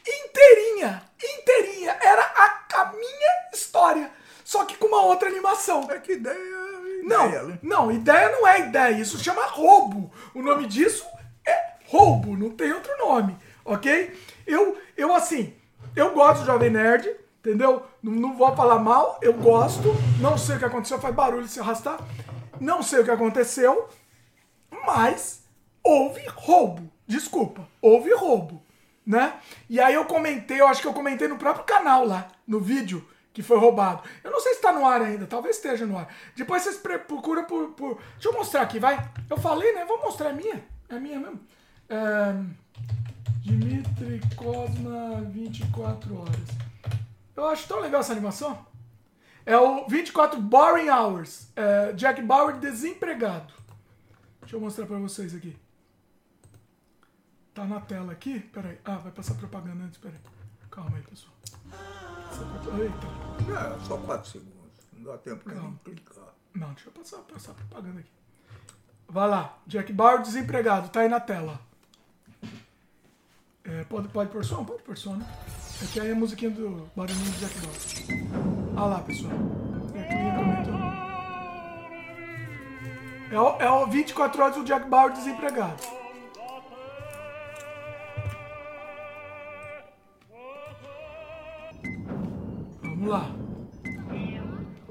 Inteirinha, 0.05 1.03
inteirinha. 1.17 1.97
Era 2.01 2.21
a, 2.21 2.81
a 2.81 2.91
minha 2.91 3.49
história, 3.53 4.11
só 4.43 4.65
que 4.65 4.75
com 4.75 4.87
uma 4.87 5.03
outra 5.03 5.29
animação. 5.29 5.87
É 5.89 5.99
que 5.99 6.13
ideia. 6.13 6.59
Não, 7.03 7.27
ideia, 7.27 7.43
né? 7.43 7.59
não, 7.61 7.91
ideia 7.91 8.29
não 8.29 8.47
é 8.47 8.59
ideia, 8.59 8.99
isso 8.99 9.17
chama 9.17 9.45
roubo. 9.45 10.11
O 10.33 10.41
nome 10.41 10.67
disso 10.67 11.05
é 11.45 11.73
roubo, 11.87 12.35
não 12.35 12.51
tem 12.51 12.73
outro 12.73 12.95
nome, 12.97 13.37
ok? 13.63 14.13
Eu, 14.45 14.77
eu 14.97 15.13
assim, 15.15 15.55
eu 15.95 16.13
gosto 16.13 16.41
do 16.41 16.45
Jovem 16.45 16.69
Nerd, 16.69 17.09
entendeu? 17.39 17.83
Não, 18.01 18.11
não 18.13 18.37
vou 18.37 18.55
falar 18.55 18.79
mal, 18.79 19.17
eu 19.21 19.33
gosto, 19.33 19.89
não 20.19 20.37
sei 20.37 20.55
o 20.55 20.59
que 20.59 20.65
aconteceu, 20.65 20.99
faz 20.99 21.13
barulho 21.15 21.47
se 21.47 21.59
arrastar, 21.59 21.99
não 22.59 22.81
sei 22.83 22.99
o 22.99 23.03
que 23.05 23.11
aconteceu, 23.11 23.87
mas 24.85 25.43
houve 25.83 26.21
roubo, 26.35 26.89
desculpa, 27.07 27.67
houve 27.81 28.13
roubo, 28.13 28.61
né? 29.05 29.33
E 29.69 29.79
aí 29.79 29.93
eu 29.93 30.05
comentei, 30.05 30.59
eu 30.61 30.67
acho 30.67 30.81
que 30.81 30.87
eu 30.87 30.93
comentei 30.93 31.27
no 31.27 31.37
próprio 31.37 31.65
canal 31.65 32.05
lá, 32.05 32.27
no 32.47 32.59
vídeo, 32.59 33.07
que 33.33 33.41
foi 33.43 33.57
roubado. 33.57 34.03
Eu 34.23 34.31
não 34.31 34.39
sei 34.41 34.55
se 34.55 34.61
tá 34.61 34.71
no 34.73 34.85
ar 34.85 35.01
ainda, 35.01 35.25
talvez 35.25 35.55
esteja 35.55 35.85
no 35.85 35.97
ar. 35.97 36.07
Depois 36.35 36.61
vocês 36.63 36.77
procuram 36.77 37.45
por, 37.45 37.69
por- 37.69 37.97
Deixa 38.13 38.27
eu 38.29 38.33
mostrar 38.33 38.61
aqui, 38.63 38.79
vai. 38.79 38.99
Eu 39.29 39.37
falei, 39.37 39.71
né? 39.73 39.85
Vou 39.85 40.01
mostrar 40.01 40.29
a 40.31 40.33
minha. 40.33 40.61
É 40.89 40.99
minha 40.99 41.19
mesmo. 41.19 41.39
É... 41.87 42.33
Dimitri 43.41 44.19
Cosma 44.35 45.21
24 45.31 46.19
horas. 46.21 46.68
Eu 47.39 47.47
acho 47.47 47.67
tão 47.69 47.79
legal 47.79 48.01
essa 48.01 48.11
animação. 48.11 48.65
É 49.45 49.57
o 49.57 49.87
24 49.87 50.41
Boring 50.41 50.89
Hours. 50.89 51.47
É 51.55 51.93
Jack 51.93 52.21
Bauer 52.21 52.57
desempregado. 52.57 53.53
Deixa 54.41 54.57
eu 54.57 54.59
mostrar 54.59 54.85
pra 54.85 54.97
vocês 54.97 55.33
aqui. 55.33 55.57
Tá 57.53 57.63
na 57.63 57.79
tela 57.79 58.11
aqui? 58.11 58.41
Peraí. 58.41 58.77
Ah, 58.83 58.97
vai 58.97 59.13
passar 59.13 59.35
propaganda 59.35 59.85
antes, 59.85 59.97
peraí. 59.99 60.19
Calma 60.69 60.97
aí, 60.97 61.03
pessoal. 61.03 61.33
Eita. 62.77 63.07
É, 63.53 63.85
só 63.85 63.97
4 63.97 64.29
segundos. 64.29 64.53
Não 64.91 65.03
dá 65.11 65.17
tempo 65.17 65.41
pra 65.45 65.55
Não. 65.55 65.73
clicar. 65.77 66.35
Não, 66.53 66.73
deixa 66.73 66.89
eu 66.89 66.93
passar, 66.93 67.19
passar 67.19 67.53
propaganda 67.53 68.01
aqui. 68.01 68.11
Vai 69.07 69.29
lá. 69.29 69.57
Jack 69.65 69.93
Bauer 69.93 70.21
desempregado. 70.21 70.89
Tá 70.89 70.99
aí 70.99 71.07
na 71.07 71.21
tela. 71.21 71.57
É, 73.69 73.83
pode, 73.83 74.07
pode 74.07 74.31
pôr 74.31 74.43
som? 74.43 74.65
Pode 74.65 74.81
pôr 74.81 74.97
som, 74.97 75.15
né? 75.15 75.25
Aí 76.01 76.09
é 76.09 76.11
a 76.11 76.15
musiquinha 76.15 76.49
do 76.49 76.89
barulhinho 76.95 77.31
do 77.31 77.39
Jack 77.39 77.53
Bauer. 77.59 77.77
Olha 78.75 78.85
lá, 78.85 78.99
pessoal. 79.01 79.31
É 79.93 80.03
que. 83.29 83.35
É 83.35 83.39
o, 83.39 83.61
é 83.61 83.69
o 83.69 83.85
24 83.85 84.41
horas 84.41 84.55
do 84.55 84.63
Jack 84.63 84.89
Bauer 84.89 85.13
desempregado. 85.13 85.83
Vamos 92.81 93.07
lá. 93.07 93.29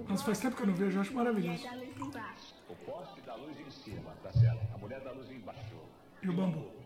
Nossa, 0.08 0.24
faz 0.24 0.38
tempo 0.38 0.54
que 0.56 0.62
eu 0.62 0.68
não 0.68 0.74
vejo, 0.74 0.98
eu 0.98 1.02
acho 1.02 1.12
maravilhoso. 1.14 1.66
O 2.68 2.76
poste 2.76 3.20
da 3.22 3.34
luz 3.34 3.58
em 3.58 3.70
cima, 3.70 4.12
tá. 4.22 4.30
A 4.72 4.78
mulher 4.78 5.00
da 5.00 5.10
luz 5.10 5.28
embaixo. 5.32 5.74
E 6.22 6.28
o 6.28 6.32
bambu. 6.32 6.77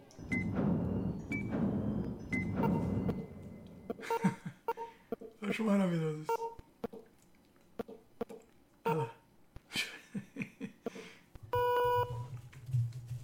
Acho 5.42 5.64
maravilhoso 5.64 6.22
isso. 6.22 6.32
Olha 8.84 8.94
lá. 8.94 9.10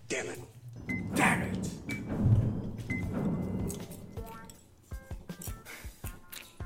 Damn 0.08 0.30
it. 0.30 0.42
Damn 1.14 1.42
it! 1.42 1.78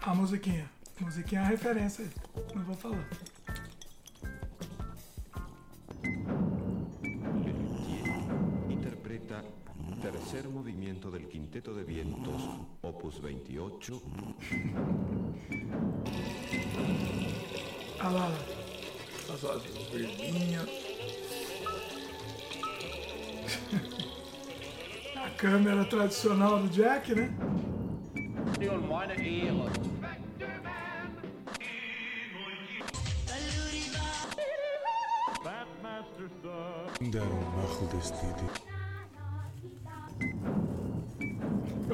A 0.01 0.15
musiquinha. 0.15 0.71
A 1.01 1.05
musiquinha 1.05 1.41
é 1.43 1.45
a 1.45 1.49
referência 1.49 2.05
aí. 2.05 2.11
Não 2.55 2.65
vou 2.65 2.77
falar. 2.77 3.09
Interpreta 8.71 9.45
tercer 10.01 10.49
movimiento 10.49 11.11
del 11.11 11.29
Quinteto 11.29 11.75
de 11.75 11.85
Vientos, 11.85 12.43
opus 12.83 13.19
28, 13.19 14.03
Olha 18.01 18.11
lá. 18.11 18.25
olha 18.25 18.29
lá. 18.29 18.33
As 19.33 19.45
asas 19.45 19.89
verdinhas. 19.93 20.69
A 25.17 25.31
câmera 25.31 25.85
tradicional 25.85 26.59
do 26.61 26.69
Jack, 26.69 27.15
né? 27.15 27.33
Eu 28.61 28.81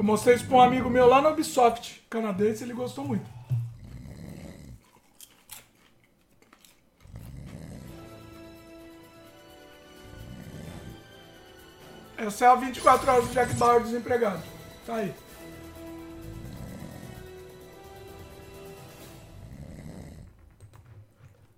mostrei 0.09 0.37
isso 0.37 0.47
pra 0.47 0.57
um 0.57 0.63
amigo 0.63 0.89
meu 0.89 1.07
lá 1.07 1.21
no 1.21 1.29
Ubisoft, 1.29 2.03
canadense, 2.09 2.65
ele 2.65 2.73
gostou 2.73 3.05
muito. 3.05 3.29
Essa 12.17 12.47
é 12.47 12.49
a 12.49 12.55
24 12.55 13.11
horas 13.11 13.29
do 13.29 13.35
Jack 13.35 13.55
Bauer 13.57 13.83
desempregado. 13.83 14.43
Tá 14.87 14.97
aí. 14.97 15.15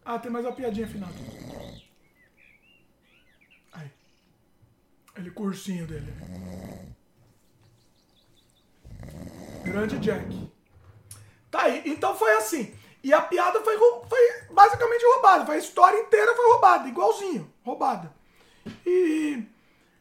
Ah, 0.04 0.18
tem 0.18 0.30
mais 0.30 0.44
uma 0.44 0.52
piadinha 0.52 0.88
final. 0.88 1.08
Aí. 3.72 3.90
Ele 5.16 5.30
cursinho 5.30 5.86
dele. 5.86 6.12
Grande 9.70 9.98
Jack. 9.98 10.50
Tá 11.50 11.62
aí. 11.62 11.82
Então 11.86 12.14
foi 12.16 12.32
assim. 12.34 12.74
E 13.02 13.12
a 13.12 13.20
piada 13.20 13.60
foi, 13.60 13.78
foi 13.78 14.20
basicamente 14.50 15.04
roubada. 15.04 15.46
Foi 15.46 15.56
a 15.56 15.58
história 15.58 15.98
inteira 15.98 16.34
foi 16.34 16.50
roubada, 16.50 16.88
igualzinho. 16.88 17.52
Roubada. 17.64 18.12
E 18.84 19.42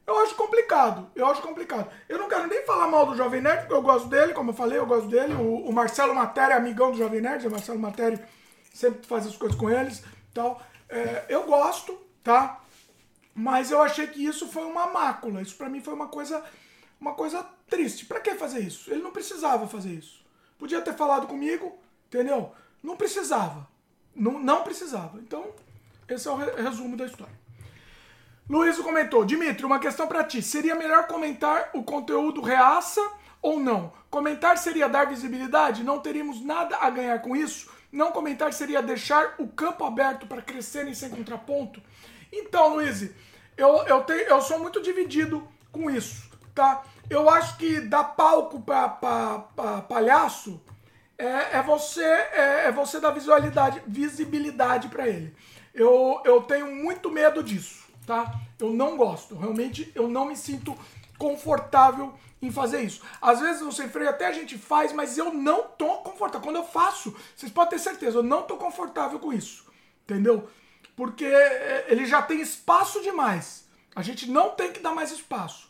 eu 0.06 0.18
acho 0.20 0.36
complicado. 0.36 1.10
Eu 1.16 1.28
acho 1.28 1.42
complicado. 1.42 1.90
Eu 2.08 2.18
não 2.18 2.28
quero 2.28 2.48
nem 2.48 2.66
falar 2.66 2.88
mal 2.88 3.06
do 3.06 3.16
Jovem 3.16 3.42
Nerd, 3.42 3.62
porque 3.62 3.74
eu 3.74 3.82
gosto 3.82 4.10
dele, 4.10 4.34
como 4.34 4.52
eu 4.52 4.56
falei, 4.56 4.78
eu 4.78 4.86
gosto 4.86 5.08
dele. 5.08 5.34
O, 5.34 5.68
o 5.68 5.74
Marcelo 5.74 6.14
Matéria 6.14 6.56
é 6.56 6.58
amigão 6.58 6.92
do 6.92 6.98
Jovem 6.98 7.22
Nerd, 7.22 7.48
o 7.48 7.52
Marcelo 7.52 7.80
Matéria 7.80 8.28
sempre 8.74 9.06
faz 9.06 9.26
as 9.26 9.38
coisas 9.38 9.58
com 9.58 9.70
eles 9.70 10.04
tal. 10.34 10.62
É, 10.90 11.26
eu 11.30 11.44
gosto, 11.44 12.00
tá? 12.24 12.62
Mas 13.34 13.72
eu 13.72 13.82
achei 13.82 14.08
que 14.08 14.26
isso 14.26 14.48
foi 14.48 14.64
uma 14.64 14.88
mácula. 14.88 15.42
Isso 15.42 15.56
pra 15.56 15.70
mim 15.70 15.82
foi 15.82 15.94
uma 15.94 16.08
coisa, 16.08 16.44
uma 17.00 17.14
coisa 17.14 17.44
triste. 17.68 18.06
Pra 18.06 18.20
que 18.20 18.36
fazer 18.36 18.60
isso? 18.60 18.92
Ele 18.92 19.02
não 19.02 19.12
precisava 19.12 19.68
fazer 19.68 19.92
isso. 19.94 20.26
Podia 20.58 20.82
ter 20.82 20.94
falado 20.94 21.28
comigo, 21.28 21.78
entendeu? 22.08 22.52
Não 22.84 22.96
precisava. 22.98 23.68
Não, 24.16 24.40
não 24.40 24.64
precisava. 24.64 25.18
Então, 25.20 25.46
esse 26.08 26.28
é 26.28 26.32
o 26.32 26.36
re- 26.36 26.62
resumo 26.62 26.98
da 26.98 27.06
história. 27.06 27.40
Luiz 28.50 28.78
comentou: 28.80 29.24
Dimitri, 29.24 29.66
uma 29.66 29.80
questão 29.80 30.08
pra 30.08 30.24
ti. 30.24 30.42
Seria 30.42 30.76
melhor 30.76 31.08
comentar 31.08 31.70
o 31.74 31.84
conteúdo 31.84 32.42
reaça 32.42 33.02
ou 33.42 33.60
não? 33.60 33.94
Comentar 34.10 34.58
seria 34.58 34.90
dar 34.90 35.06
visibilidade? 35.06 35.84
Não 35.84 36.00
teríamos 36.00 36.44
nada 36.44 36.78
a 36.78 36.90
ganhar 36.90 37.22
com 37.22 37.36
isso? 37.36 37.70
Não 37.92 38.12
comentar 38.12 38.52
seria 38.54 38.82
deixar 38.82 39.36
o 39.38 39.48
campo 39.48 39.84
aberto 39.86 40.28
para 40.28 40.42
crescerem 40.42 40.94
sem 40.94 41.10
contraponto? 41.10 41.82
Então, 42.32 42.76
Luiz, 42.76 43.10
eu, 43.56 43.84
eu, 43.88 44.02
tenho, 44.04 44.22
eu 44.22 44.42
sou 44.42 44.60
muito 44.60 44.82
dividido 44.82 45.48
com 45.72 45.90
isso, 45.90 46.29
tá? 46.54 46.84
Eu 47.10 47.30
acho 47.30 47.58
que 47.58 47.82
dar 47.82 48.04
palco 48.04 48.62
pra 48.62 48.88
palhaço 49.88 50.62
é, 51.18 51.58
é 51.58 51.64
você 51.64 52.04
é, 52.04 52.68
é 52.68 52.72
você 52.72 53.00
dar 53.00 53.12
visualidade, 53.12 53.82
visibilidade 53.86 54.88
para 54.88 55.08
ele. 55.08 55.36
Eu, 55.74 56.22
eu 56.24 56.42
tenho 56.42 56.74
muito 56.74 57.12
medo 57.12 57.44
disso, 57.44 57.84
tá? 58.06 58.34
Eu 58.58 58.72
não 58.72 58.96
gosto. 58.96 59.36
Realmente 59.36 59.92
eu 59.94 60.08
não 60.08 60.26
me 60.26 60.36
sinto 60.36 60.78
confortável 61.18 62.14
em 62.42 62.52
fazer 62.52 62.82
isso. 62.82 63.02
Às 63.22 63.42
vezes 63.42 63.62
o 63.62 63.72
sem 63.72 63.90
freio 63.90 64.10
até 64.10 64.28
a 64.28 64.32
gente 64.32 64.58
faz, 64.58 64.94
mas 64.94 65.18
eu 65.18 65.34
não 65.34 65.64
tô 65.64 65.98
confortável. 65.98 66.42
Quando 66.42 66.56
eu 66.56 66.66
faço, 66.66 67.16
vocês 67.36 67.52
podem 67.52 67.72
ter 67.72 67.80
certeza, 67.80 68.18
eu 68.18 68.24
não 68.24 68.44
tô 68.44 68.56
confortável 68.58 69.20
com 69.20 69.34
isso. 69.34 69.66
Entendeu? 70.04 70.50
Porque 70.96 71.26
é, 71.26 71.86
ele 71.90 72.06
já 72.06 72.22
tem 72.22 72.42
espaço 72.42 73.02
demais. 73.02 73.68
A 73.96 74.02
gente 74.02 74.30
não 74.30 74.52
tem 74.52 74.72
que 74.72 74.80
dar 74.80 74.94
mais 74.94 75.12
espaço. 75.12 75.69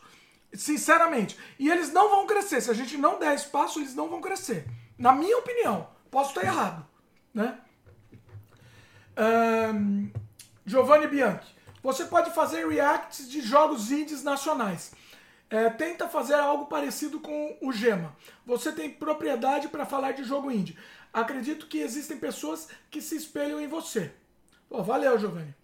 Sinceramente. 0.53 1.37
E 1.57 1.69
eles 1.69 1.91
não 1.91 2.09
vão 2.09 2.25
crescer. 2.25 2.61
Se 2.61 2.71
a 2.71 2.73
gente 2.73 2.97
não 2.97 3.19
der 3.19 3.35
espaço, 3.35 3.79
eles 3.79 3.95
não 3.95 4.09
vão 4.09 4.21
crescer. 4.21 4.65
Na 4.97 5.13
minha 5.13 5.37
opinião. 5.37 5.87
Posso 6.09 6.29
estar 6.29 6.43
errado. 6.43 6.85
Né? 7.33 7.57
Ahn, 9.15 10.09
Giovanni 10.65 11.07
Bianchi. 11.07 11.55
Você 11.81 12.05
pode 12.05 12.31
fazer 12.31 12.67
reacts 12.67 13.29
de 13.29 13.41
jogos 13.41 13.91
indies 13.91 14.23
nacionais. 14.23 14.91
É, 15.49 15.69
tenta 15.69 16.07
fazer 16.07 16.35
algo 16.35 16.65
parecido 16.65 17.19
com 17.19 17.57
o 17.61 17.71
Gema. 17.71 18.15
Você 18.45 18.71
tem 18.71 18.89
propriedade 18.89 19.67
para 19.67 19.85
falar 19.85 20.11
de 20.11 20.23
jogo 20.23 20.51
indie. 20.51 20.77
Acredito 21.11 21.67
que 21.67 21.79
existem 21.79 22.17
pessoas 22.17 22.67
que 22.91 23.01
se 23.01 23.15
espelham 23.15 23.59
em 23.59 23.67
você. 23.67 24.11
Pô, 24.67 24.83
valeu, 24.83 25.17
Giovanni. 25.17 25.55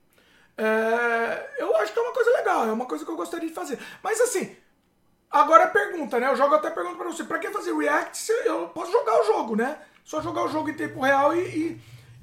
É, 0.57 1.55
eu 1.59 1.75
acho 1.77 1.93
que 1.93 1.99
é 1.99 2.01
uma 2.01 2.13
coisa 2.13 2.31
legal, 2.31 2.67
é 2.67 2.71
uma 2.71 2.85
coisa 2.85 3.03
que 3.03 3.11
eu 3.11 3.15
gostaria 3.15 3.47
de 3.47 3.53
fazer. 3.53 3.77
Mas 4.01 4.19
assim, 4.21 4.55
agora 5.31 5.63
é 5.63 5.67
pergunta, 5.67 6.19
né? 6.19 6.27
Eu 6.29 6.35
jogo 6.35 6.55
até 6.55 6.69
pergunta 6.69 6.97
pra 6.97 7.07
você, 7.07 7.23
pra 7.23 7.39
que 7.39 7.49
fazer 7.51 7.73
react 7.75 8.17
se 8.17 8.31
eu 8.45 8.67
posso 8.69 8.91
jogar 8.91 9.21
o 9.21 9.25
jogo, 9.25 9.55
né? 9.55 9.77
Só 10.03 10.21
jogar 10.21 10.43
o 10.43 10.49
jogo 10.49 10.69
em 10.69 10.73
tempo 10.75 10.99
real 11.01 11.35
e, 11.35 11.39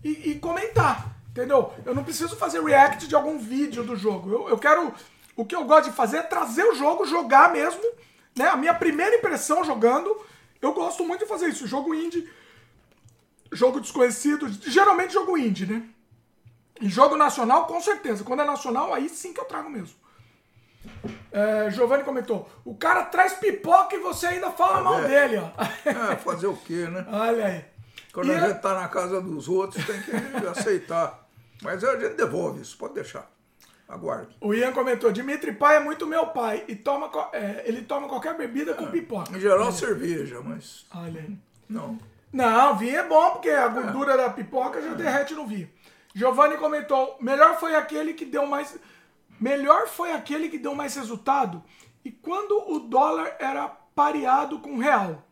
e, 0.04 0.08
e- 0.08 0.30
e 0.30 0.38
comentar, 0.38 1.14
entendeu? 1.30 1.72
Eu 1.84 1.94
não 1.94 2.04
preciso 2.04 2.36
fazer 2.36 2.62
react 2.62 3.06
de 3.08 3.14
algum 3.14 3.38
vídeo 3.38 3.82
do 3.82 3.96
jogo. 3.96 4.30
Eu, 4.32 4.48
eu 4.50 4.58
quero. 4.58 4.92
O 5.36 5.44
que 5.44 5.54
eu 5.56 5.64
gosto 5.64 5.90
de 5.90 5.96
fazer 5.96 6.18
é 6.18 6.22
trazer 6.22 6.64
o 6.64 6.74
jogo, 6.74 7.04
jogar 7.06 7.52
mesmo, 7.52 7.82
né? 8.36 8.48
A 8.48 8.56
minha 8.56 8.74
primeira 8.74 9.16
impressão 9.16 9.64
jogando. 9.64 10.14
Eu 10.60 10.72
gosto 10.72 11.04
muito 11.04 11.20
de 11.20 11.26
fazer 11.26 11.48
isso. 11.48 11.66
Jogo 11.66 11.92
indie, 11.94 12.28
jogo 13.50 13.80
desconhecido, 13.80 14.48
geralmente 14.48 15.12
jogo 15.12 15.36
indie, 15.36 15.66
né? 15.66 15.82
E 16.80 16.88
jogo 16.88 17.16
nacional, 17.16 17.66
com 17.66 17.80
certeza. 17.80 18.22
Quando 18.24 18.42
é 18.42 18.44
nacional, 18.44 18.94
aí 18.94 19.08
sim 19.08 19.32
que 19.32 19.40
eu 19.40 19.44
trago 19.44 19.68
mesmo. 19.68 19.96
É, 21.32 21.70
Giovanni 21.70 22.04
comentou: 22.04 22.48
o 22.64 22.74
cara 22.74 23.04
traz 23.04 23.32
pipoca 23.34 23.96
e 23.96 24.00
você 24.00 24.26
ainda 24.26 24.50
fala 24.50 24.82
mal 24.82 25.02
é. 25.02 25.08
dele, 25.08 25.38
ó. 25.38 25.50
É, 26.12 26.16
fazer 26.16 26.46
o 26.46 26.56
quê, 26.56 26.86
né? 26.86 27.06
Olha 27.10 27.46
aí. 27.46 27.64
Quando 28.12 28.28
E 28.28 28.34
a 28.34 28.48
gente 28.48 28.60
tá 28.60 28.74
na 28.74 28.88
casa 28.88 29.20
dos 29.20 29.48
outros, 29.48 29.84
tem 29.86 30.00
que 30.02 30.46
aceitar. 30.46 31.26
Mas 31.62 31.82
a 31.82 31.98
gente 31.98 32.14
devolve 32.14 32.60
isso, 32.60 32.76
pode 32.76 32.94
deixar. 32.94 33.30
Aguarde. 33.88 34.36
O 34.40 34.54
Ian 34.54 34.72
comentou: 34.72 35.12
Dimitri 35.12 35.52
Pai 35.52 35.76
é 35.76 35.80
muito 35.80 36.06
meu 36.06 36.26
pai. 36.28 36.64
E 36.68 36.74
toma, 36.74 37.10
é, 37.32 37.62
ele 37.66 37.82
toma 37.82 38.08
qualquer 38.08 38.36
bebida 38.36 38.74
com 38.74 38.86
pipoca. 38.86 39.36
Em 39.36 39.40
geral, 39.40 39.70
cerveja, 39.72 40.40
mas 40.42 40.86
Olha 40.94 41.20
aí. 41.20 41.38
não. 41.68 41.98
Não, 42.32 42.78
vinho 42.78 42.96
é 42.96 43.06
bom, 43.06 43.32
porque 43.32 43.50
a 43.50 43.68
gordura 43.68 44.16
da 44.16 44.30
pipoca 44.30 44.80
já 44.80 44.94
derrete 44.94 45.34
no 45.34 45.46
vinho. 45.46 45.68
Giovanni 46.14 46.56
comentou: 46.56 47.16
melhor 47.20 47.58
foi 47.58 47.74
aquele 47.74 48.14
que 48.14 48.24
deu 48.24 48.46
mais. 48.46 48.78
Melhor 49.42 49.88
foi 49.88 50.12
aquele 50.12 50.48
que 50.48 50.58
deu 50.58 50.74
mais 50.74 50.94
resultado. 50.94 51.62
E 52.04 52.10
quando 52.10 52.52
o 52.72 52.78
dólar 52.78 53.36
era 53.40 53.68
pareado 53.68 54.60
com 54.60 54.74
o 54.74 54.78
real. 54.78 55.26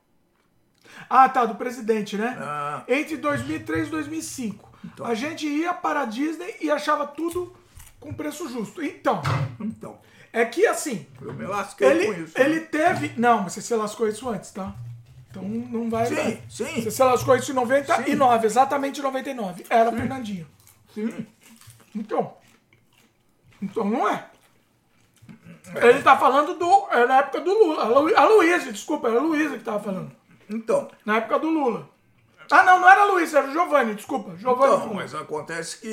Ah, 1.09 1.29
tá, 1.29 1.45
do 1.45 1.55
presidente, 1.55 2.17
né? 2.17 2.37
Ah. 2.41 2.83
Entre 2.89 3.17
2003 3.17 3.87
e 3.87 3.91
2005. 3.91 4.69
A 5.05 5.15
gente 5.15 5.47
ia 5.47 5.73
para 5.73 6.03
a 6.03 6.05
Disney 6.07 6.57
e 6.61 6.71
achava 6.71 7.07
tudo 7.07 7.55
com 8.01 8.13
preço 8.13 8.49
justo. 8.49 8.83
Então, 8.83 9.23
Então, 9.61 9.99
é 10.33 10.45
que 10.45 10.67
assim, 10.67 11.07
eu 11.21 11.33
me 11.33 11.45
lasquei 11.47 11.87
com 11.89 11.95
ele, 12.13 12.25
isso. 12.25 12.39
né? 12.39 12.45
ele 12.45 12.61
teve. 12.61 13.13
Não, 13.17 13.43
mas 13.43 13.53
você 13.53 13.63
se 13.63 13.75
lascou 13.75 14.09
isso 14.09 14.29
antes, 14.29 14.51
tá? 14.51 14.75
Então 15.31 15.43
não 15.45 15.89
vai. 15.89 16.07
Sim, 16.07 16.15
vai. 16.15 16.43
sim. 16.49 16.83
Você 16.83 16.91
se 16.91 17.03
lascou 17.05 17.37
isso 17.37 17.53
em 17.53 17.55
99, 17.55 18.47
exatamente 18.47 18.99
em 18.99 19.03
99. 19.05 19.65
Era 19.71 19.93
Fernandinho. 19.93 20.47
Sim. 20.93 21.27
Então. 21.95 22.40
Então 23.63 23.85
não 23.85 24.09
é. 24.09 24.27
Ele 25.83 26.03
tá 26.03 26.17
falando 26.17 26.55
do. 26.55 26.87
É 26.91 27.07
na 27.07 27.19
época 27.19 27.41
do 27.41 27.53
Lula. 27.53 27.83
A, 27.85 27.87
Lu, 27.89 28.17
a 28.17 28.25
Luísa, 28.27 28.73
desculpa, 28.73 29.09
era 29.09 29.19
a 29.19 29.23
Luísa 29.23 29.57
que 29.59 29.65
tava 29.65 29.79
falando. 29.81 30.11
Então, 30.49 30.91
Na 31.05 31.17
época 31.19 31.39
do 31.39 31.49
Lula. 31.49 31.89
Ah, 32.51 32.65
não, 32.65 32.81
não 32.81 32.89
era 32.91 33.03
a 33.03 33.05
Luísa, 33.05 33.39
era 33.39 33.47
o 33.49 33.53
Giovanni, 33.53 33.95
desculpa. 33.95 34.37
Giovanni. 34.37 34.75
Então, 34.75 34.95
mas 34.95 35.15
acontece 35.15 35.79
que 35.79 35.87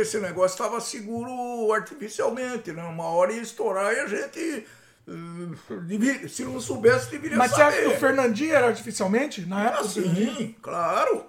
esse 0.00 0.18
negócio 0.18 0.54
estava 0.56 0.80
seguro 0.80 1.72
artificialmente, 1.72 2.72
né? 2.72 2.82
Uma 2.82 3.04
hora 3.10 3.32
ia 3.32 3.40
estourar 3.40 3.92
e 3.92 4.00
a 4.00 4.06
gente. 4.08 4.66
eh, 5.06 6.26
se 6.28 6.44
não 6.44 6.60
soubesse, 6.60 7.10
deveria 7.12 7.36
Mas 7.36 7.52
você 7.52 7.62
acha 7.62 7.76
saber. 7.76 7.88
que 7.90 7.96
o 7.96 8.00
Fernandinho 8.00 8.52
era 8.52 8.66
artificialmente? 8.66 9.42
Na 9.42 9.66
época? 9.66 9.80
Ah, 9.82 9.84
sim, 9.88 10.56
claro. 10.60 11.26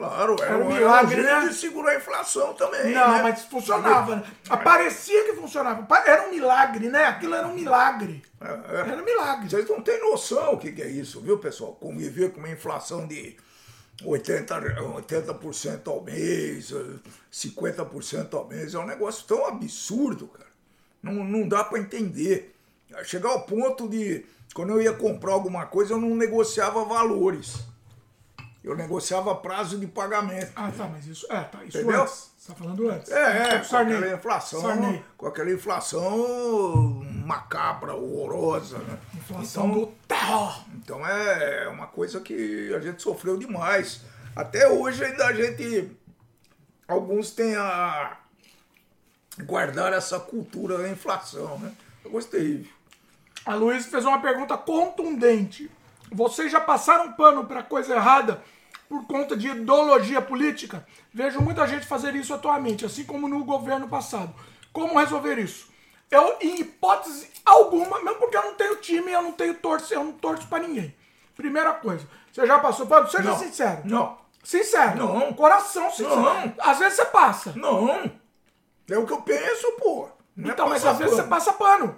Claro, 0.00 0.34
era, 0.40 0.54
Era 0.54 0.64
um 0.64 0.68
um 0.68 0.74
milagre, 0.74 1.14
jeito 1.14 1.30
né? 1.30 1.48
de 1.48 1.54
segurar 1.54 1.90
a 1.92 1.96
inflação 1.96 2.54
também. 2.54 2.94
Não, 2.94 3.12
né? 3.12 3.22
mas 3.22 3.42
funcionava, 3.42 4.16
né? 4.16 4.24
Parecia 4.64 5.24
que 5.24 5.34
funcionava. 5.34 5.86
Era 6.06 6.26
um 6.26 6.30
milagre, 6.30 6.88
né? 6.88 7.04
Aquilo 7.04 7.34
era 7.34 7.46
um 7.46 7.54
milagre. 7.54 8.22
É, 8.40 8.46
é. 8.48 8.80
Era 8.92 9.02
um 9.02 9.04
milagre. 9.04 9.50
Vocês 9.50 9.68
não 9.68 9.82
têm 9.82 10.00
noção 10.00 10.54
o 10.54 10.58
que, 10.58 10.72
que 10.72 10.80
é 10.80 10.88
isso, 10.88 11.20
viu, 11.20 11.36
pessoal? 11.36 11.74
Conviver 11.74 12.32
com 12.32 12.38
uma 12.38 12.48
inflação 12.48 13.06
de 13.06 13.36
80%, 14.02 15.04
80% 15.06 15.86
ao 15.88 16.00
mês, 16.00 16.72
eh, 16.72 17.10
50% 17.30 18.32
ao 18.32 18.48
mês, 18.48 18.72
é 18.72 18.78
um 18.78 18.86
negócio 18.86 19.26
tão 19.26 19.44
absurdo, 19.44 20.28
cara. 20.28 20.48
Não, 21.02 21.12
não 21.12 21.46
dá 21.46 21.62
para 21.62 21.78
entender. 21.78 22.56
Chegar 23.04 23.28
ao 23.28 23.42
ponto 23.42 23.86
de, 23.86 24.24
quando 24.54 24.70
eu 24.70 24.80
ia 24.80 24.94
comprar 24.94 25.32
alguma 25.32 25.66
coisa, 25.66 25.92
eu 25.92 26.00
não 26.00 26.16
negociava 26.16 26.82
valores. 26.86 27.68
Eu 28.62 28.76
negociava 28.76 29.34
prazo 29.34 29.78
de 29.78 29.86
pagamento. 29.86 30.52
Ah, 30.54 30.70
tá, 30.70 30.86
mas 30.86 31.06
isso. 31.06 31.26
É, 31.32 31.40
tá, 31.44 31.64
isso 31.64 31.78
Entendeu? 31.78 32.02
antes. 32.02 32.30
Você 32.36 32.52
tá 32.52 32.58
falando 32.58 32.90
antes. 32.90 33.10
É, 33.10 33.22
é, 33.22 33.44
Tipo 33.48 33.58
com 33.58 33.64
Sarney. 33.64 33.96
aquela 33.96 34.14
inflação, 34.16 34.60
Sarney. 34.60 35.04
com 35.16 35.26
aquela 35.26 35.50
inflação 35.50 37.02
macabra, 37.24 37.94
horrorosa, 37.94 38.78
né? 38.78 38.98
Inflação 39.14 39.68
Então- 39.70 39.80
do 39.80 39.86
terror. 40.06 40.64
Então 40.74 41.06
é 41.06 41.68
uma 41.68 41.86
coisa 41.86 42.20
que 42.20 42.72
a 42.74 42.80
gente 42.80 43.00
sofreu 43.02 43.36
demais. 43.38 44.02
Até 44.36 44.68
hoje 44.68 45.04
ainda 45.04 45.26
a 45.26 45.32
gente. 45.32 45.90
Alguns 46.86 47.30
têm 47.30 47.56
a. 47.56 48.16
guardar 49.44 49.92
essa 49.92 50.18
cultura 50.20 50.76
da 50.78 50.88
inflação, 50.88 51.58
né? 51.60 51.72
Negócio 52.04 52.30
terrível. 52.30 52.70
A 53.46 53.54
Luísa 53.54 53.88
fez 53.88 54.04
uma 54.04 54.20
pergunta 54.20 54.56
contundente. 54.56 55.70
Vocês 56.12 56.50
já 56.50 56.60
passaram 56.60 57.12
pano 57.12 57.44
pra 57.44 57.62
coisa 57.62 57.94
errada 57.94 58.42
por 58.88 59.06
conta 59.06 59.36
de 59.36 59.48
ideologia 59.48 60.20
política? 60.20 60.86
Vejo 61.12 61.40
muita 61.40 61.66
gente 61.66 61.86
fazer 61.86 62.14
isso 62.14 62.34
atualmente, 62.34 62.84
assim 62.84 63.04
como 63.04 63.28
no 63.28 63.44
governo 63.44 63.88
passado. 63.88 64.34
Como 64.72 64.98
resolver 64.98 65.38
isso? 65.38 65.70
Eu, 66.10 66.36
em 66.40 66.60
hipótese 66.60 67.30
alguma, 67.44 68.00
mesmo 68.02 68.18
porque 68.18 68.36
eu 68.36 68.42
não 68.42 68.54
tenho 68.54 68.76
time, 68.76 69.12
eu 69.12 69.22
não 69.22 69.32
tenho 69.32 69.54
torce, 69.54 69.94
eu 69.94 70.02
não 70.02 70.12
torço 70.12 70.48
pra 70.48 70.58
ninguém. 70.58 70.94
Primeira 71.36 71.72
coisa, 71.74 72.06
você 72.32 72.46
já 72.46 72.58
passou 72.58 72.86
pano? 72.86 73.08
Seja 73.08 73.30
Não. 73.30 73.38
sincero. 73.38 73.82
Não. 73.84 74.18
Sincero. 74.42 74.96
Não. 74.98 75.32
Coração 75.32 75.90
sincero. 75.90 76.16
Não. 76.16 76.54
Às 76.58 76.78
vezes 76.78 76.94
você 76.96 77.04
passa. 77.06 77.52
Não! 77.54 78.10
É 78.90 78.98
o 78.98 79.06
que 79.06 79.12
eu 79.12 79.22
penso, 79.22 79.72
pô. 79.78 80.08
Não 80.36 80.50
é 80.50 80.52
Então, 80.52 80.68
mas 80.68 80.82
passar 80.82 80.92
às 80.92 80.98
vezes 80.98 81.14
você 81.14 81.22
passa 81.22 81.52
pano. 81.52 81.96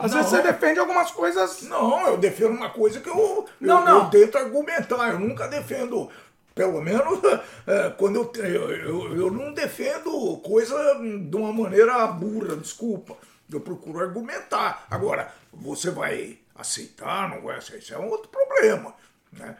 Às 0.00 0.14
vezes 0.14 0.32
Não. 0.32 0.38
você 0.38 0.52
defende 0.52 0.80
algumas 0.80 1.10
coisas. 1.10 1.62
Não, 1.62 2.06
eu 2.06 2.16
defendo 2.16 2.52
uma 2.52 2.70
coisa 2.70 3.00
que 3.00 3.08
eu, 3.08 3.46
Não, 3.60 3.80
eu, 3.80 3.84
não. 3.84 4.04
eu 4.04 4.10
tento 4.10 4.38
argumentar. 4.38 5.10
Eu 5.10 5.20
nunca 5.20 5.46
defendo, 5.46 6.08
pelo 6.54 6.80
menos 6.80 7.20
é, 7.66 7.90
quando 7.90 8.16
eu, 8.16 8.44
eu, 8.44 8.70
eu, 8.70 9.16
eu 9.16 9.30
não 9.30 9.52
defendo 9.52 10.38
coisa 10.38 10.74
de 10.94 11.36
uma 11.36 11.52
maneira 11.52 12.06
burra, 12.06 12.56
desculpa. 12.56 13.14
Eu 13.52 13.60
procuro 13.60 14.00
argumentar. 14.00 14.86
Agora, 14.90 15.34
você 15.52 15.90
vai 15.90 16.38
aceitar, 16.56 17.28
não 17.28 17.42
vai 17.42 17.58
aceitar, 17.58 17.78
isso 17.82 17.94
é 17.94 17.98
um 17.98 18.08
outro 18.08 18.30
problema. 18.30 18.94
Né? 19.30 19.54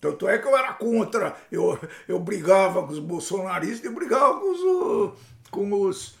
Tanto 0.00 0.28
é 0.28 0.38
que 0.38 0.46
eu 0.46 0.56
era 0.56 0.72
contra, 0.72 1.36
eu, 1.52 1.78
eu 2.08 2.18
brigava 2.18 2.82
com 2.82 2.92
os 2.92 2.98
bolsonaristas 2.98 3.90
e 3.90 3.94
brigava 3.94 4.40
com 4.40 4.50
os, 4.50 5.18
com 5.50 5.72
os, 5.82 6.16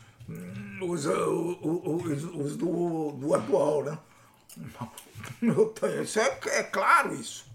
os, 0.82 1.06
uh, 1.06 1.58
os, 1.62 2.24
os 2.24 2.56
do, 2.56 3.12
do 3.12 3.34
atual, 3.34 3.84
né? 3.84 3.98
Isso 6.02 6.20
é, 6.20 6.38
é 6.46 6.62
claro 6.62 7.14
isso. 7.14 7.46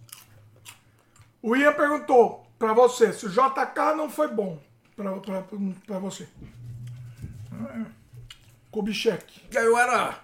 O 1.42 1.56
Ian 1.56 1.74
perguntou 1.74 2.46
pra 2.58 2.74
você 2.74 3.14
se 3.14 3.26
o 3.26 3.30
JK 3.30 3.96
não 3.96 4.10
foi 4.10 4.28
bom 4.28 4.62
pra 4.96 6.00
você. 6.00 6.28
Kubitschek. 8.72 9.42
E 9.52 9.58
aí 9.58 9.66
eu 9.66 9.78
era. 9.78 10.20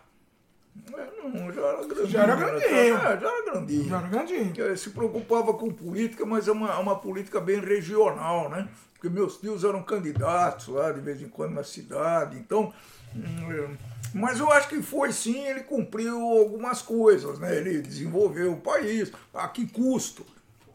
Eu 0.92 1.30
não, 1.30 1.52
já 1.52 1.62
era 1.62 1.86
grandinho. 1.86 2.08
Já 2.08 2.24
era 2.24 2.36
grandinho. 2.36 2.70
É, 2.70 3.20
já 3.20 3.30
era 3.30 3.52
grandinho. 3.52 3.90
Já 3.90 3.98
era 3.98 4.08
grandinho. 4.08 4.54
Eu 4.58 4.78
se 4.78 4.90
preocupava 4.92 5.54
com 5.54 5.72
política, 5.72 6.26
mas 6.26 6.48
é 6.48 6.52
uma, 6.52 6.78
uma 6.80 6.96
política 6.98 7.40
bem 7.40 7.60
regional, 7.60 8.50
né? 8.50 8.68
Porque 8.94 9.10
meus 9.10 9.38
tios 9.38 9.64
eram 9.64 9.84
candidatos 9.84 10.68
lá 10.68 10.92
de 10.92 11.02
vez 11.02 11.22
em 11.22 11.30
quando 11.30 11.54
na 11.54 11.64
cidade, 11.64 12.38
então. 12.38 12.74
hum, 13.16 13.52
é, 13.52 13.70
Mas 14.14 14.40
eu 14.40 14.52
acho 14.52 14.70
que 14.70 14.82
foi 14.82 15.12
sim, 15.12 15.46
ele 15.48 15.62
cumpriu 15.62 16.18
algumas 16.20 16.82
coisas, 16.82 17.40
né? 17.40 17.56
Ele 17.56 17.82
desenvolveu 17.82 18.54
o 18.54 18.62
país. 18.62 19.12
A 19.34 19.48
que 19.48 19.68
custo? 19.68 20.26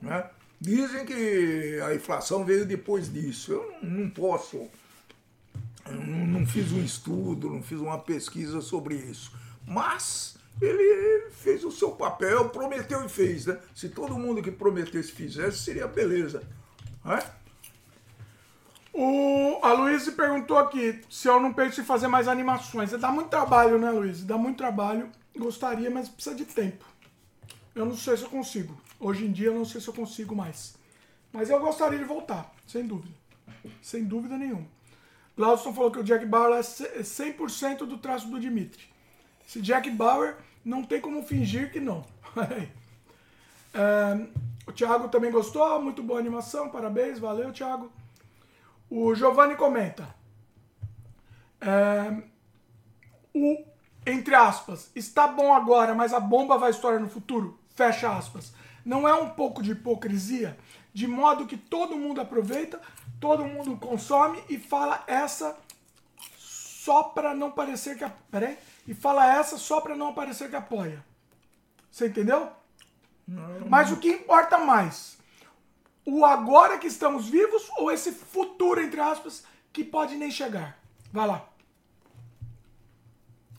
Né? 0.00 0.24
Dizem 0.60 1.06
que 1.06 1.80
a 1.84 1.94
inflação 1.94 2.44
veio 2.44 2.66
depois 2.66 3.10
disso. 3.10 3.52
Eu 3.52 3.74
não, 3.82 4.10
posso. 4.10 4.68
não 5.88 6.46
fiz 6.46 6.70
um 6.72 6.82
estudo, 6.82 7.48
não 7.48 7.62
fiz 7.62 7.80
uma 7.80 7.98
pesquisa 7.98 8.60
sobre 8.60 8.94
isso. 8.94 9.32
Mas 9.66 10.36
ele 10.60 11.30
fez 11.30 11.64
o 11.64 11.70
seu 11.70 11.92
papel, 11.92 12.48
prometeu 12.50 13.04
e 13.04 13.08
fez, 13.08 13.46
né? 13.46 13.58
Se 13.74 13.88
todo 13.88 14.18
mundo 14.18 14.42
que 14.42 14.50
prometesse 14.50 15.12
fizesse, 15.12 15.58
seria 15.58 15.86
beleza. 15.86 16.42
Né? 17.04 17.18
O, 18.92 19.58
a 19.62 19.72
Luísa 19.72 20.12
perguntou 20.12 20.58
aqui 20.58 21.00
se 21.08 21.28
eu 21.28 21.40
não 21.40 21.52
penso 21.52 21.80
em 21.80 21.84
fazer 21.84 22.08
mais 22.08 22.26
animações. 22.26 22.90
Dá 22.90 23.10
muito 23.10 23.28
trabalho, 23.28 23.78
né, 23.78 23.90
Luísa? 23.90 24.24
Dá 24.26 24.36
muito 24.36 24.58
trabalho. 24.58 25.10
Gostaria, 25.36 25.88
mas 25.90 26.08
precisa 26.08 26.34
de 26.34 26.44
tempo. 26.44 26.84
Eu 27.74 27.86
não 27.86 27.96
sei 27.96 28.16
se 28.16 28.24
eu 28.24 28.28
consigo. 28.30 28.78
Hoje 28.98 29.24
em 29.24 29.32
dia 29.32 29.46
eu 29.46 29.54
não 29.54 29.64
sei 29.64 29.80
se 29.80 29.88
eu 29.88 29.94
consigo 29.94 30.34
mais. 30.34 30.74
Mas 31.32 31.48
eu 31.48 31.60
gostaria 31.60 31.98
de 31.98 32.04
voltar, 32.04 32.52
sem 32.66 32.84
dúvida. 32.84 33.14
Sem 33.80 34.04
dúvida 34.04 34.36
nenhuma. 34.36 34.66
Glaudston 35.36 35.72
falou 35.72 35.90
que 35.92 36.00
o 36.00 36.04
Jack 36.04 36.26
Bauer 36.26 36.58
é 36.58 36.62
ce- 36.62 36.86
é 36.86 37.02
100% 37.02 37.86
do 37.86 37.96
traço 37.98 38.28
do 38.28 38.40
Dimitri. 38.40 38.89
Esse 39.50 39.60
Jack 39.60 39.90
Bauer 39.90 40.36
não 40.64 40.84
tem 40.84 41.00
como 41.00 41.24
fingir 41.24 41.72
que 41.72 41.80
não. 41.80 42.04
É, 43.72 44.26
o 44.66 44.72
Thiago 44.72 45.08
também 45.08 45.30
gostou, 45.30 45.80
muito 45.80 46.02
boa 46.02 46.18
animação, 46.18 46.70
parabéns, 46.70 47.20
valeu, 47.20 47.52
Thiago. 47.52 47.88
O 48.90 49.14
Giovanni 49.14 49.54
comenta. 49.54 50.12
é, 51.60 52.20
o, 53.32 53.64
entre 54.04 54.34
aspas, 54.34 54.90
está 54.92 55.28
bom 55.28 55.54
agora, 55.54 55.94
mas 55.94 56.12
a 56.12 56.18
bomba 56.18 56.58
vai 56.58 56.70
estourar 56.72 56.98
no 56.98 57.08
futuro. 57.08 57.60
Fecha 57.76 58.10
aspas. 58.10 58.52
Não 58.84 59.06
é 59.06 59.14
um 59.14 59.30
pouco 59.30 59.62
de 59.62 59.70
hipocrisia? 59.70 60.58
De 60.92 61.06
modo 61.06 61.46
que 61.46 61.56
todo 61.56 61.96
mundo 61.96 62.20
aproveita, 62.20 62.80
todo 63.20 63.44
mundo 63.44 63.76
consome 63.76 64.42
e 64.48 64.58
fala 64.58 65.04
essa 65.06 65.56
só 66.36 67.04
para 67.04 67.34
não 67.36 67.52
parecer 67.52 67.96
que. 67.96 68.02
a- 68.02 68.12
Peraí. 68.32 68.58
E 68.90 68.94
fala 68.94 69.38
essa 69.38 69.56
só 69.56 69.80
para 69.80 69.94
não 69.94 70.12
parecer 70.12 70.50
que 70.50 70.56
apoia. 70.56 71.04
Você 71.88 72.08
entendeu? 72.08 72.50
Mas 73.68 73.92
o 73.92 73.98
que 73.98 74.08
importa 74.08 74.58
mais? 74.58 75.16
O 76.04 76.24
agora 76.24 76.76
que 76.76 76.88
estamos 76.88 77.28
vivos 77.28 77.70
ou 77.78 77.92
esse 77.92 78.10
futuro, 78.10 78.80
entre 78.80 78.98
aspas, 78.98 79.44
que 79.72 79.84
pode 79.84 80.16
nem 80.16 80.28
chegar? 80.28 80.76
Vai 81.12 81.28
lá. 81.28 81.48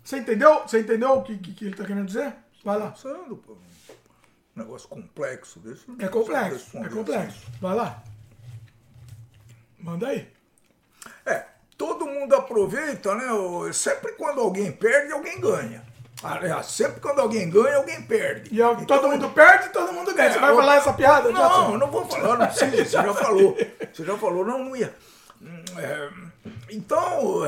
Você 0.03 0.18
entendeu? 0.18 0.64
Você 0.64 0.82
entendeu 0.82 1.14
o 1.14 1.24
que, 1.24 1.38
que, 1.38 1.53
que 1.53 1.64
ele 1.64 1.72
está 1.72 1.85
querendo 1.85 2.08
dizer? 2.08 2.35
Vai 2.61 2.77
lá. 2.77 2.92
Pensando, 2.92 3.38
pô. 3.38 3.53
Um 3.53 4.60
negócio 4.60 4.90
complexo 4.90 5.61
desse. 5.61 5.90
não 5.90 5.95
É 5.98 6.10
complexo, 6.10 6.77
é 6.77 6.90
complexo. 6.90 7.50
Vai 7.61 7.74
lá. 7.74 8.03
Manda 9.80 10.10
aí. 10.10 10.30
É, 11.26 11.48
todo 11.82 12.06
mundo 12.06 12.35
aproveita, 12.35 13.16
né? 13.16 13.26
Sempre 13.74 14.11
quando 14.14 14.40
alguém 14.40 14.72
perde, 14.72 15.11
alguém 15.11 15.40
ganha. 15.42 15.82
Aliás, 16.24 16.68
sempre 16.68 17.01
quando 17.01 17.18
alguém 17.19 17.50
ganha, 17.50 17.77
alguém 17.77 18.00
perde. 18.03 18.53
E 18.53 18.60
eu- 18.60 18.74
Então, 18.74 18.85
todo 19.00 19.10
mundo 19.10 19.30
perde, 19.30 19.69
todo 19.69 19.92
mundo 19.92 20.14
ganha. 20.14 20.32
Você 20.32 20.38
vai 20.38 20.51
eu- 20.51 20.56
falar 20.58 20.76
essa 20.76 20.93
piada? 20.93 21.32
Não, 21.32 21.76
não 21.80 21.90
vou 21.90 22.06
falar, 22.06 22.38
não 22.38 22.45
precisa, 22.45 22.85
você 22.85 22.92
já 22.92 23.14
falou. 23.16 23.58
Você 23.92 24.06
já 24.06 24.16
falou, 24.16 24.45
não, 24.45 24.64
não 24.66 24.76
ia. 24.76 24.93
Hum, 25.42 25.64
é, 25.80 26.10
então, 26.69 27.43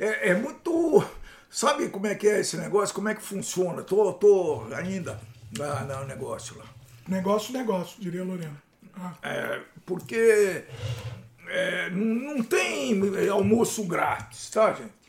é, 0.00 0.30
é 0.30 0.34
muito. 0.34 1.04
Sabe 1.48 1.88
como 1.88 2.08
é 2.08 2.16
que 2.16 2.28
é 2.28 2.40
esse 2.40 2.56
negócio? 2.56 2.92
Como 2.92 3.08
é 3.08 3.14
que 3.14 3.22
funciona? 3.22 3.82
Tô, 3.82 4.12
tô 4.14 4.64
ainda 4.74 5.20
na- 5.56 5.84
no 6.00 6.06
negócio 6.06 6.58
lá. 6.58 6.64
Negócio, 7.06 7.52
negócio, 7.52 8.00
diria 8.00 8.24
Lorena. 8.24 8.60
Ah, 9.00 9.12
É, 9.22 9.60
porque 9.86 10.64
é, 11.50 11.90
não 11.90 12.42
tem 12.42 13.28
almoço 13.28 13.84
grátis, 13.84 14.48
tá, 14.50 14.72
gente? 14.72 15.00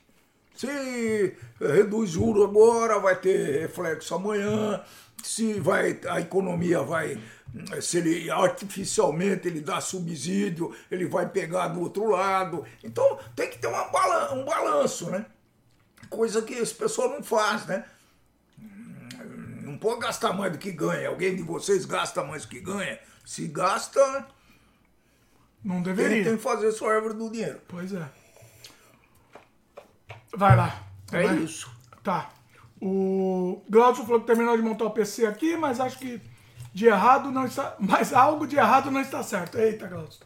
Se 0.56 1.38
reduz 1.60 2.10
juro 2.10 2.44
agora, 2.44 3.00
vai 3.00 3.16
ter 3.16 3.62
reflexo 3.62 4.14
amanhã. 4.16 4.84
Se 5.24 5.54
vai, 5.60 6.00
a 6.10 6.20
economia 6.20 6.82
vai, 6.82 7.22
se 7.80 8.00
ele 8.00 8.30
artificialmente 8.30 9.48
ele 9.48 9.62
dá 9.62 9.80
subsídio, 9.80 10.76
ele 10.90 11.06
vai 11.06 11.30
pegar 11.30 11.68
do 11.70 11.80
outro 11.80 12.10
lado. 12.10 12.66
Então 12.84 13.20
tem 13.36 13.50
que 13.50 13.60
ter 13.60 13.68
uma 13.68 13.86
balan 13.86 14.34
um 14.34 14.46
balanço, 14.46 15.10
né? 15.12 15.26
Coisa 16.10 16.42
que 16.42 16.56
esse 16.56 16.74
pessoal 16.74 17.10
não 17.10 17.24
faz, 17.24 17.66
né? 17.68 17.86
Não 19.62 19.78
pode 19.78 20.02
gastar 20.02 20.34
mais 20.34 20.52
do 20.52 20.58
que 20.58 20.72
ganha. 20.72 21.10
Alguém 21.10 21.36
de 21.36 21.44
vocês 21.44 21.86
gasta 21.86 22.24
mais 22.24 22.44
do 22.44 22.50
que 22.50 22.60
ganha? 22.60 23.00
Se 23.24 23.48
gasta, 23.48 24.28
Não 25.64 25.82
deveria. 25.82 26.24
tem 26.24 26.38
que 26.38 26.42
fazer 26.44 26.72
sua 26.72 26.94
árvore 26.96 27.14
do 27.14 27.30
dinheiro. 27.30 27.60
Pois 27.68 27.94
é. 27.94 28.06
Vai 30.36 30.56
lá. 30.56 30.82
É 31.12 31.24
Vai. 31.24 31.36
isso. 31.38 31.70
Tá. 32.04 32.30
O 32.82 33.62
Glaucio 33.70 34.04
falou 34.06 34.22
que 34.22 34.28
terminou 34.28 34.56
de 34.58 34.64
montar 34.64 34.86
o 34.86 34.92
PC 34.92 35.26
aqui, 35.26 35.56
mas 35.56 35.80
acho 35.80 36.00
que 36.00 36.20
de 36.74 36.88
errado 36.88 37.32
não 37.32 37.46
está. 37.46 37.76
Mas 37.80 38.14
algo 38.14 38.48
de 38.48 38.56
errado 38.56 38.90
não 38.90 39.02
está 39.02 39.22
certo. 39.22 39.58
Eita, 39.58 39.88
Glaucio. 39.88 40.22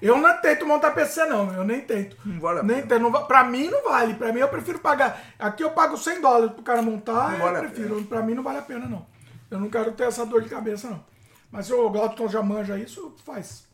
Eu 0.00 0.16
não 0.18 0.40
tento 0.40 0.64
montar 0.64 0.92
PC, 0.92 1.24
não. 1.26 1.52
Eu 1.52 1.64
nem 1.64 1.80
tento. 1.80 2.16
Não 2.24 2.38
vale 2.38 2.60
a 2.60 2.62
nem 2.62 2.76
pena. 2.76 2.88
tento, 2.88 3.02
não 3.02 3.26
pra 3.26 3.42
mim 3.42 3.68
não 3.68 3.82
vale. 3.82 4.14
Pra 4.14 4.32
mim 4.32 4.38
eu 4.38 4.48
prefiro 4.48 4.78
pagar. 4.78 5.20
Aqui 5.38 5.64
eu 5.64 5.72
pago 5.72 5.96
100 5.96 6.20
dólares 6.20 6.52
pro 6.52 6.62
cara 6.62 6.80
montar. 6.82 7.30
Não 7.30 7.32
eu 7.32 7.38
vale 7.40 7.56
a 7.56 7.60
prefiro. 7.60 8.04
Pra 8.04 8.22
mim 8.22 8.34
não 8.34 8.42
vale 8.44 8.58
a 8.58 8.62
pena, 8.62 8.86
não. 8.86 9.04
Eu 9.50 9.58
não 9.58 9.68
quero 9.68 9.90
ter 9.92 10.04
essa 10.04 10.24
dor 10.24 10.42
de 10.42 10.48
cabeça, 10.48 10.88
não. 10.88 11.04
Mas 11.50 11.70
o 11.70 11.90
Glaucio 11.90 12.28
já 12.28 12.42
manja 12.42 12.78
isso, 12.78 13.14
faz. 13.24 13.66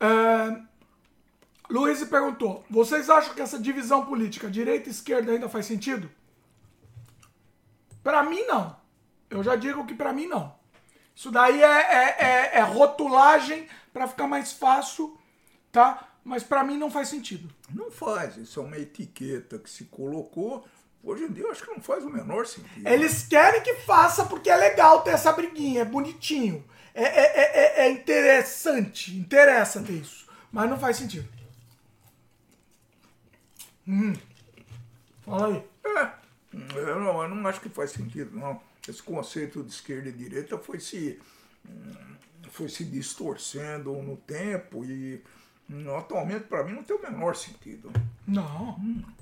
É, 0.00 0.60
Luiz 1.68 2.02
perguntou: 2.04 2.64
vocês 2.70 3.08
acham 3.10 3.34
que 3.34 3.40
essa 3.42 3.58
divisão 3.58 4.06
política, 4.06 4.50
direita 4.50 4.88
e 4.88 4.92
esquerda, 4.92 5.32
ainda 5.32 5.48
faz 5.48 5.66
sentido? 5.66 6.10
Pra 8.02 8.22
mim, 8.22 8.42
não. 8.46 8.76
Eu 9.30 9.42
já 9.42 9.56
digo 9.56 9.86
que 9.86 9.94
pra 9.94 10.12
mim, 10.12 10.26
não. 10.26 10.54
Isso 11.14 11.30
daí 11.30 11.62
é, 11.62 11.66
é, 11.66 12.16
é- 12.18 12.58
é 12.58 12.60
rotulagem 12.62 13.68
pra 13.92 14.08
ficar 14.08 14.26
mais 14.26 14.52
fácil, 14.52 15.16
tá? 15.70 16.08
Mas 16.24 16.42
pra 16.42 16.62
mim 16.64 16.76
não 16.78 16.90
faz 16.90 17.08
sentido. 17.08 17.52
Não 17.70 17.90
faz, 17.90 18.36
isso 18.36 18.60
é 18.60 18.62
uma 18.62 18.78
etiqueta 18.78 19.58
que 19.58 19.68
se 19.68 19.84
colocou. 19.86 20.64
Hoje 21.02 21.24
em 21.24 21.32
dia 21.32 21.44
eu 21.44 21.50
acho 21.50 21.64
que 21.64 21.70
não 21.70 21.80
faz 21.80 22.04
o 22.04 22.10
menor 22.10 22.46
sentido. 22.46 22.86
Eles 22.88 23.24
querem 23.26 23.60
que 23.62 23.74
faça 23.80 24.24
porque 24.24 24.48
é 24.48 24.56
legal 24.56 25.02
ter 25.02 25.10
essa 25.10 25.32
briguinha, 25.32 25.82
é 25.82 25.84
bonitinho. 25.84 26.64
É, 26.94 27.02
é, 27.02 27.40
é, 27.40 27.82
é- 27.82 27.86
é 27.86 27.90
interessante, 27.90 29.16
interessa 29.16 29.82
ter 29.82 29.94
isso. 29.94 30.26
Mas 30.52 30.68
não 30.70 30.78
faz 30.78 30.96
sentido. 30.98 31.28
Hum. 33.88 34.12
Fala 35.24 35.48
aí. 35.48 35.64
É, 35.84 36.10
eu 36.78 37.00
não, 37.00 37.22
eu 37.22 37.28
não 37.28 37.48
acho 37.48 37.60
que 37.60 37.68
faz 37.68 37.90
sentido, 37.90 38.36
não. 38.36 38.60
Esse 38.88 39.02
conceito 39.02 39.62
de 39.62 39.72
esquerda 39.72 40.08
e 40.08 40.12
direita 40.12 40.58
foi 40.58 40.78
se, 40.80 41.18
hum, 41.68 41.92
foi 42.50 42.68
se 42.68 42.84
distorcendo 42.84 43.92
no 44.02 44.16
tempo 44.16 44.84
e 44.84 45.22
hum, 45.70 45.96
atualmente 45.96 46.44
para 46.44 46.64
mim 46.64 46.72
não 46.72 46.82
tem 46.82 46.96
o 46.96 47.02
menor 47.02 47.34
sentido. 47.36 47.90
Não. 48.26 48.76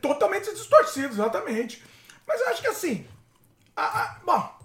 totalmente 0.00 0.50
distorcido, 0.52 1.08
exatamente. 1.14 1.82
Mas 2.26 2.40
eu 2.40 2.48
acho 2.48 2.60
que 2.62 2.68
assim. 2.68 3.06
a- 3.76 4.02
a- 4.02 4.16
bom, 4.24 4.58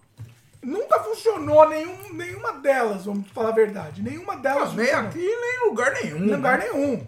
nunca 0.61 0.99
funcionou 1.03 1.67
nenhum, 1.69 2.13
nenhuma 2.13 2.53
delas, 2.59 3.05
vamos 3.05 3.29
falar 3.31 3.49
a 3.49 3.53
verdade. 3.53 4.01
Nenhuma 4.01 4.35
delas 4.37 4.73
Nem 4.73 4.85
funcionou. 4.85 5.09
aqui, 5.09 5.19
nem 5.19 5.55
em 5.55 5.69
lugar 5.69 5.91
nenhum. 5.93 6.17
Em 6.25 6.31
lugar 6.35 6.57
né? 6.59 6.69
nenhum. 6.69 7.07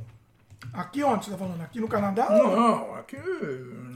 Aqui 0.74 1.04
onde 1.04 1.26
você 1.26 1.32
tá 1.32 1.38
falando? 1.38 1.62
Aqui 1.62 1.80
no 1.80 1.88
Canadá? 1.88 2.30
Não, 2.30 2.96
aqui. 2.96 3.18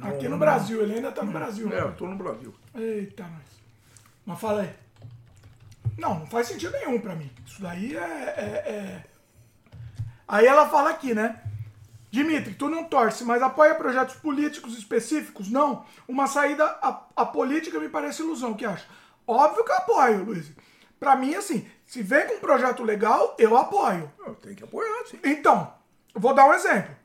Aqui 0.01 0.24
não- 0.25 0.32
no 0.32 0.38
Brasil, 0.38 0.82
ele 0.82 0.95
ainda 0.95 1.11
tá 1.11 1.24
no 1.24 1.32
Brasil. 1.32 1.67
É, 1.67 1.75
né? 1.75 1.82
eu 1.82 1.93
tô 1.93 2.08
no 2.08 2.16
Brasil. 2.16 2.53
Eita, 2.75 3.24
nós. 3.24 3.42
Mas 4.25 4.40
fala 4.40 4.61
aí. 4.61 4.69
Não, 5.98 6.19
não 6.19 6.27
faz 6.27 6.48
sentido 6.48 6.72
nenhum 6.72 7.00
pra 7.00 7.16
mim. 7.16 7.30
Isso 7.45 7.61
daí 7.61 7.95
é, 7.95 8.00
é- 8.00 8.72
é- 8.72 9.03
Aí 10.27 10.45
ela 10.48 10.67
fala 10.67 10.90
aqui, 10.90 11.14
né? 11.14 11.40
Dimitri, 12.14 12.53
tu 12.53 12.69
não 12.69 12.83
torce, 12.83 13.24
mas 13.24 13.42
apoia 13.42 13.74
projetos 13.74 14.14
políticos 14.14 14.77
específicos? 14.77 15.50
Não. 15.50 15.83
Uma 16.08 16.27
saída 16.27 16.64
a, 16.80 17.08
a 17.16 17.25
política 17.25 17.80
me 17.80 17.90
parece 17.90 18.22
ilusão, 18.22 18.51
o 18.51 18.56
que 18.56 18.66
acha? 18.66 18.85
Óbvio 19.25 19.66
que 19.66 19.72
eu 19.72 19.77
apoio, 19.77 20.24
Luiz. 20.24 20.51
Pra 21.00 21.16
mim, 21.16 21.33
assim, 21.33 21.67
se 21.88 22.03
vem 22.03 22.27
com 22.27 22.35
um 22.35 22.40
projeto 22.40 22.83
legal, 22.83 23.35
eu 23.40 23.58
apoio. 23.58 24.11
Eu 24.27 24.35
tenho 24.35 24.56
que 24.56 24.64
apoiar, 24.64 25.08
sim. 25.08 25.17
Então, 25.24 25.74
vou 26.14 26.35
dar 26.35 26.45
um 26.45 26.53
exemplo. 26.53 26.95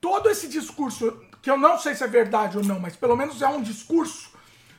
Todo 0.00 0.30
esse 0.30 0.48
discurso, 0.48 1.20
que 1.42 1.50
eu 1.50 1.58
não 1.58 1.78
sei 1.78 1.94
se 1.94 2.02
é 2.02 2.08
verdade 2.08 2.56
ou 2.56 2.64
não, 2.64 2.80
mas 2.80 2.96
pelo 2.96 3.14
menos 3.14 3.42
é 3.42 3.48
um 3.48 3.60
discurso 3.60 4.32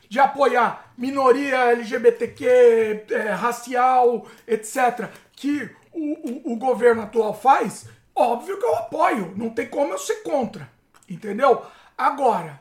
de 0.09 0.19
apoiar 0.19 0.91
minoria 0.97 1.71
LGBTQ, 1.73 3.05
eh, 3.11 3.31
racial, 3.33 4.25
etc., 4.47 5.11
que 5.33 5.69
o, 5.93 6.49
o, 6.49 6.53
o 6.53 6.55
governo 6.55 7.03
atual 7.03 7.39
faz, 7.39 7.87
óbvio 8.15 8.57
que 8.57 8.65
eu 8.65 8.75
apoio. 8.75 9.33
Não 9.35 9.49
tem 9.49 9.67
como 9.67 9.93
eu 9.93 9.97
ser 9.99 10.23
contra. 10.23 10.69
Entendeu? 11.09 11.65
Agora, 11.97 12.59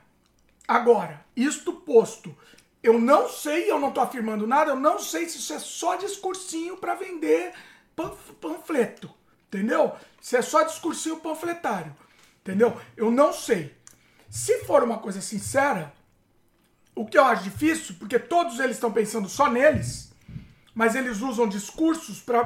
agora, 0.68 1.24
isto 1.34 1.72
posto, 1.72 2.36
eu 2.82 3.00
não 3.00 3.28
sei, 3.28 3.70
eu 3.70 3.80
não 3.80 3.90
tô 3.90 4.00
afirmando 4.00 4.46
nada, 4.46 4.72
eu 4.72 4.76
não 4.76 4.98
sei 4.98 5.28
se 5.28 5.38
isso 5.38 5.52
é 5.54 5.58
só 5.58 5.96
discursinho 5.96 6.76
para 6.76 6.94
vender 6.94 7.52
panf- 7.96 8.32
panfleto. 8.40 9.10
Entendeu? 9.48 9.92
Se 10.20 10.36
é 10.36 10.42
só 10.42 10.62
discursinho 10.62 11.16
panfletário. 11.18 11.94
Entendeu? 12.40 12.78
Eu 12.96 13.10
não 13.10 13.32
sei. 13.32 13.74
Se 14.28 14.64
for 14.64 14.82
uma 14.82 14.98
coisa 14.98 15.20
sincera, 15.20 15.92
o 16.94 17.06
que 17.06 17.16
eu 17.16 17.24
acho 17.24 17.44
difícil, 17.44 17.94
porque 17.98 18.18
todos 18.18 18.58
eles 18.60 18.76
estão 18.76 18.92
pensando 18.92 19.28
só 19.28 19.48
neles, 19.50 20.12
mas 20.74 20.96
eles 20.96 21.20
usam 21.20 21.46
discursos 21.46 22.20
pra, 22.20 22.44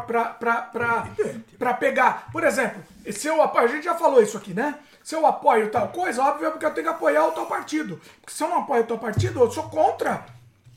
Evidente. 1.18 1.56
pra 1.56 1.74
pegar. 1.74 2.30
Por 2.30 2.44
exemplo, 2.44 2.82
se 3.10 3.26
eu 3.26 3.40
apoio, 3.40 3.64
a 3.64 3.68
gente 3.68 3.84
já 3.84 3.94
falou 3.94 4.22
isso 4.22 4.36
aqui, 4.36 4.52
né? 4.52 4.78
Se 5.02 5.14
eu 5.14 5.24
apoio 5.24 5.70
tal 5.70 5.88
coisa, 5.88 6.22
óbvio 6.22 6.48
é 6.48 6.50
porque 6.50 6.66
eu 6.66 6.74
tenho 6.74 6.86
que 6.86 6.92
apoiar 6.92 7.26
o 7.26 7.32
tal 7.32 7.46
partido. 7.46 7.98
Porque 8.20 8.34
se 8.34 8.44
eu 8.44 8.48
não 8.48 8.58
apoio 8.58 8.82
o 8.82 8.86
tal 8.86 8.98
partido, 8.98 9.40
eu 9.40 9.50
sou 9.50 9.64
contra. 9.70 10.26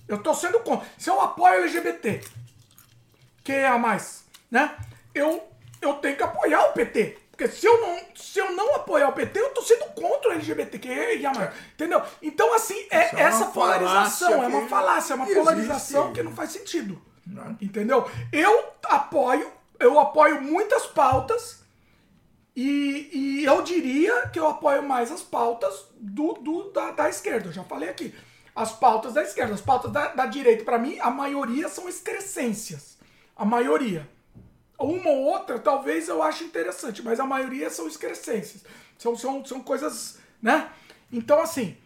Eu 0.08 0.18
tô 0.20 0.34
sendo 0.34 0.60
contra. 0.62 0.88
Se 0.98 1.10
eu 1.10 1.20
apoio 1.20 1.64
LGBT, 1.64 2.24
que 3.44 3.52
é 3.52 3.68
a 3.68 3.78
mais, 3.78 4.24
né? 4.50 4.74
Eu, 5.14 5.44
eu 5.82 5.96
tenho 5.96 6.16
que 6.16 6.24
apoiar 6.24 6.70
o 6.70 6.72
PT. 6.72 7.18
Porque 7.32 7.50
se 7.50 7.66
eu 7.66 7.82
não, 7.82 8.00
se 8.16 8.40
eu 8.40 8.52
não 8.54 8.76
apoiar 8.76 9.10
o 9.10 9.14
PT, 9.14 9.40
eu 9.40 9.50
tô 9.50 9.62
sendo 9.62 9.86
contra 9.94 10.30
o 10.30 10.42
e 11.18 11.26
a 11.26 11.34
mais. 11.34 11.52
Entendeu? 11.74 12.02
Então, 12.22 12.54
assim, 12.54 12.88
é, 12.90 13.10
é 13.10 13.12
uma 13.12 13.22
essa 13.22 13.46
polarização, 13.46 14.44
é 14.44 14.48
uma 14.48 14.62
que 14.62 14.70
falácia, 14.70 15.14
é 15.14 15.16
uma 15.16 15.26
existe. 15.26 15.40
polarização 15.40 16.14
que 16.14 16.24
não 16.24 16.32
faz 16.32 16.52
sentido. 16.52 17.02
Né? 17.32 17.56
Entendeu? 17.62 18.10
Eu 18.32 18.74
apoio, 18.84 19.50
eu 19.80 19.98
apoio 20.00 20.42
muitas 20.42 20.86
pautas 20.88 21.64
e, 22.56 23.10
e 23.14 23.46
eu 23.46 23.62
diria 23.62 24.28
que 24.28 24.38
eu 24.40 24.48
apoio 24.48 24.84
mais 24.84 25.12
as 25.12 25.22
pautas 25.22 25.86
do, 25.98 26.34
do- 26.34 26.72
da, 26.72 26.92
da 26.92 27.10
esquerda. 27.10 27.48
Eu 27.48 27.54
já 27.54 27.64
falei 27.64 27.90
aqui. 27.90 28.14
As 28.54 28.74
pautas 28.74 29.14
da 29.14 29.24
esquerda. 29.24 29.54
As 29.54 29.62
pautas 29.62 29.92
da, 29.92 30.10
da 30.10 30.26
direita, 30.26 30.66
para 30.66 30.78
mim, 30.78 31.00
a 31.00 31.10
maioria 31.10 31.70
são 31.70 31.88
excrescências. 31.88 32.98
A 33.36 33.46
maioria. 33.46 34.08
Uma 34.78 35.10
ou 35.12 35.24
outra, 35.24 35.58
talvez 35.60 36.10
eu 36.10 36.22
ache 36.22 36.44
interessante, 36.44 37.02
mas 37.02 37.20
a 37.20 37.26
maioria 37.26 37.70
são 37.70 37.88
excrescências. 37.88 38.64
São, 38.98 39.16
são, 39.16 39.46
são 39.46 39.62
coisas, 39.62 40.20
né? 40.42 40.70
Então, 41.12 41.40
assim, 41.40 41.78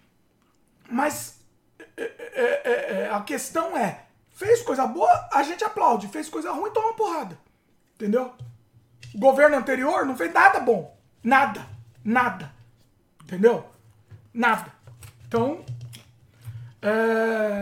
mas 0.90 1.35
é, 1.98 2.03
é, 2.03 2.61
é, 2.64 3.01
é, 3.03 3.09
a 3.11 3.22
questão 3.22 3.77
é, 3.77 4.06
fez 4.35 4.61
coisa 4.61 4.85
boa, 4.85 5.30
a 5.31 5.41
gente 5.41 5.64
aplaude. 5.64 6.07
Fez 6.09 6.30
coisa 6.30 6.51
ruim, 6.51 6.72
toma 6.72 6.93
porrada. 6.93 7.39
Entendeu? 7.95 8.31
O 9.14 9.17
governo 9.17 9.55
anterior 9.55 10.05
não 10.05 10.15
fez 10.15 10.31
nada 10.31 10.59
bom. 10.59 10.95
Nada. 11.23 11.65
Nada. 12.03 12.53
Entendeu? 13.23 13.65
Nada. 14.31 14.72
Então, 15.27 15.65
é... 16.81 17.61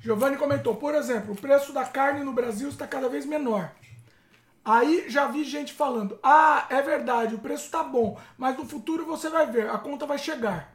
Giovanni 0.00 0.38
comentou, 0.38 0.76
por 0.76 0.94
exemplo, 0.94 1.34
o 1.34 1.36
preço 1.36 1.72
da 1.72 1.84
carne 1.84 2.24
no 2.24 2.32
Brasil 2.32 2.68
está 2.68 2.86
cada 2.86 3.10
vez 3.10 3.26
menor. 3.26 3.70
Aí 4.64 5.04
já 5.08 5.26
vi 5.26 5.44
gente 5.44 5.72
falando, 5.72 6.18
ah, 6.22 6.66
é 6.70 6.80
verdade, 6.80 7.34
o 7.34 7.38
preço 7.38 7.70
tá 7.70 7.82
bom, 7.82 8.18
mas 8.36 8.56
no 8.56 8.66
futuro 8.66 9.04
você 9.04 9.28
vai 9.28 9.46
ver, 9.46 9.68
a 9.68 9.78
conta 9.78 10.06
vai 10.06 10.18
chegar. 10.18 10.74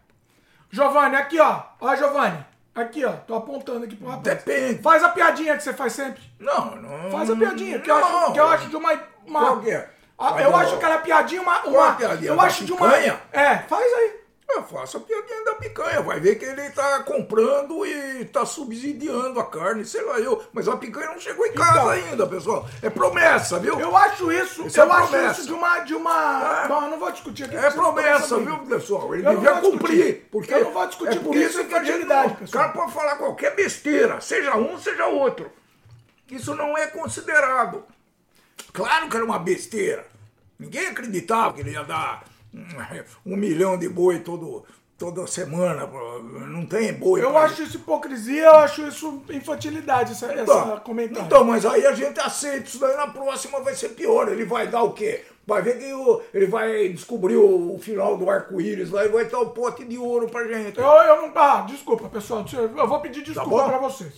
Giovanni, 0.69 1.15
aqui 1.15 1.39
ó, 1.39 1.63
ó 1.79 1.95
Giovanni, 1.95 2.45
aqui 2.75 3.05
ó, 3.05 3.11
tô 3.11 3.35
apontando 3.35 3.85
aqui 3.85 3.95
pro 3.95 4.07
rapaz. 4.07 4.23
Depende. 4.23 4.81
Faz 4.81 5.03
a 5.03 5.09
piadinha 5.09 5.55
que 5.57 5.63
você 5.63 5.73
faz 5.73 5.93
sempre. 5.93 6.21
Não, 6.39 6.75
não. 6.75 7.11
Faz 7.11 7.29
a 7.29 7.35
piadinha, 7.35 7.79
que 7.79 7.89
eu 7.91 7.95
acho, 7.95 8.33
que 8.33 8.39
eu 8.39 8.47
acho 8.47 8.69
de 8.69 8.75
uma... 8.75 8.91
uma 9.25 9.39
Qual 9.39 9.59
que 9.61 9.71
é? 9.71 9.89
Ah, 10.17 10.29
Faz 10.29 10.43
eu 10.43 10.49
uma- 10.49 10.61
acho 10.61 10.75
aquela 10.75 10.97
piadinha 10.99 11.41
uma... 11.41 11.59
Qual 11.59 11.73
uma 11.75 11.89
a 11.89 11.93
piadinha? 11.93 12.29
eu 12.31 12.35
Da 12.35 12.43
acho 12.43 12.65
de 12.65 12.71
uma... 12.73 12.95
É, 12.95 13.57
faz 13.67 13.93
aí. 13.93 14.22
Eu 14.49 14.61
faço 14.63 14.97
a 14.97 14.99
piadinha 14.99 15.43
da 15.45 15.55
picanha, 15.55 16.01
vai 16.01 16.19
ver 16.19 16.35
que 16.35 16.45
ele 16.45 16.69
tá 16.71 17.01
comprando 17.03 17.85
e 17.85 18.25
tá 18.25 18.45
subsidiando 18.45 19.39
a 19.39 19.45
carne, 19.45 19.85
sei 19.85 20.01
lá 20.03 20.19
eu. 20.19 20.43
Mas 20.53 20.67
a 20.67 20.75
picanha 20.77 21.07
não 21.11 21.19
chegou 21.19 21.45
em 21.45 21.53
casa 21.53 21.71
Então. 21.79 21.89
ainda, 21.89 22.27
pessoal. 22.27 22.67
É 22.81 22.89
promessa, 22.89 23.57
viu? 23.59 23.79
Eu 23.79 23.95
acho 23.95 24.31
isso, 24.31 24.67
Isso 24.67 24.79
é 24.79 24.83
eu 24.83 24.91
acho 24.91 25.07
promessa. 25.09 25.39
isso 25.39 25.47
de 25.47 25.53
uma. 25.53 25.79
De 25.79 25.95
uma... 25.95 26.61
É. 26.65 26.67
Bom, 26.67 26.83
eu 26.83 26.89
não 26.91 26.99
vou 26.99 27.11
discutir 27.11 27.45
aqui. 27.45 27.55
É 27.55 27.71
promessa, 27.71 28.37
viu, 28.37 28.59
pessoal? 28.59 29.15
Ele 29.15 29.25
Eu 29.25 29.33
não 29.33 29.41
devia 29.41 29.61
cumprir. 29.61 29.97
discutir. 29.97 30.27
Porque 30.31 30.53
Eu 30.53 30.63
não 30.65 30.71
vou 30.73 30.87
discutir, 30.87 31.17
é 31.17 31.19
por 31.21 31.35
isso 31.35 31.49
isso 31.49 31.59
é 31.59 31.63
que 31.63 31.69
infantilidade, 31.69 32.37
não- 32.39 32.47
O 32.47 32.51
cara 32.51 32.69
pode 32.69 32.91
falar 32.91 33.15
qualquer 33.15 33.55
besteira, 33.55 34.19
seja 34.21 34.55
um, 34.57 34.77
seja 34.77 35.05
outro. 35.07 35.49
Isso 36.29 36.53
não 36.53 36.77
é 36.77 36.87
considerado. 36.87 37.83
Claro 38.71 39.09
que 39.09 39.15
era 39.15 39.25
uma 39.25 39.39
besteira. 39.39 40.05
Ninguém 40.59 40.87
acreditava 40.87 41.53
que 41.53 41.61
ele 41.61 41.71
ia 41.71 41.83
dar 41.83 42.23
um 43.25 43.35
milhão 43.35 43.77
de 43.77 43.89
boi 43.89 44.19
todo, 44.19 44.63
toda 44.97 45.25
semana. 45.27 45.87
Não 46.47 46.65
tem 46.65 46.93
boi. 46.93 47.21
Eu 47.23 47.37
acho 47.37 47.63
isso 47.63 47.77
hipocrisia, 47.77 48.43
eu 48.45 48.55
acho 48.55 48.87
isso 48.87 49.21
infantilidade, 49.29 50.11
essa, 50.11 50.27
essa 50.27 50.41
Então, 50.43 50.79
comentário. 50.81 51.25
então, 51.25 51.43
mas 51.43 51.65
aí 51.65 51.85
a 51.85 51.93
gente 51.93 52.19
aceita 52.19 52.67
isso 52.67 52.79
daí 52.79 52.95
na 52.95 53.07
próxima 53.07 53.59
vai 53.61 53.73
ser 53.75 53.89
pior. 53.89 54.27
Ele 54.31 54.45
vai 54.45 54.67
dar 54.67 54.83
o 54.83 54.93
quê? 54.93 55.23
Vai 55.45 55.61
ver 55.61 55.77
que 55.77 55.93
o- 55.93 56.21
ele 56.33 56.45
vai 56.47 56.87
descobrir 56.89 57.35
o, 57.35 57.75
o 57.75 57.79
final 57.79 58.15
do 58.17 58.29
arco-íris 58.29 58.91
lá 58.91 59.03
e 59.05 59.09
vai 59.09 59.25
dar 59.25 59.39
o 59.39 59.49
pote 59.49 59.83
de 59.83 59.97
ouro 59.97 60.29
pra 60.29 60.47
gente. 60.47 60.79
Eu, 60.79 60.85
eu 60.85 61.21
não. 61.23 61.31
Ah, 61.35 61.65
desculpa, 61.67 62.07
pessoal. 62.07 62.45
Eu 62.53 62.87
vou 62.87 63.01
pedir 63.01 63.23
desculpa 63.23 63.49
bom? 63.49 63.67
pra 63.67 63.77
vocês. 63.77 64.13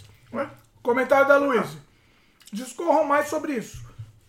Comentário 0.84 1.28
da 1.28 1.38
Luísa. 1.38 1.78
Discorram 2.54 3.06
mais 3.06 3.28
sobre 3.28 3.54
isso. 3.54 3.84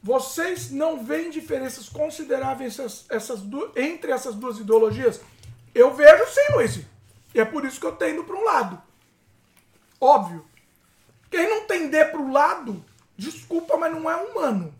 Vocês 0.06 0.70
não 0.70 1.02
veem 1.02 1.30
diferenças 1.30 1.88
consideráveis 1.88 2.78
essas, 2.78 3.06
essas 3.10 3.40
entre 3.74 4.12
essas 4.12 4.36
duas 4.36 4.56
ideologias? 4.56 5.20
Eu 5.74 5.92
vejo 5.94 6.24
sim, 6.28 6.52
Luiz. 6.54 6.80
E 7.34 7.40
é 7.40 7.44
por 7.44 7.64
isso 7.64 7.80
que 7.80 7.86
eu 7.86 7.96
tendo 7.96 8.22
para 8.22 8.36
um 8.36 8.44
lado. 8.44 8.80
Óbvio. 10.00 10.46
Quem 11.28 11.50
não 11.50 11.66
tender 11.66 12.12
para 12.12 12.20
o 12.20 12.30
lado, 12.30 12.84
desculpa, 13.16 13.76
mas 13.76 13.90
não 13.90 14.08
é 14.08 14.14
humano. 14.14 14.72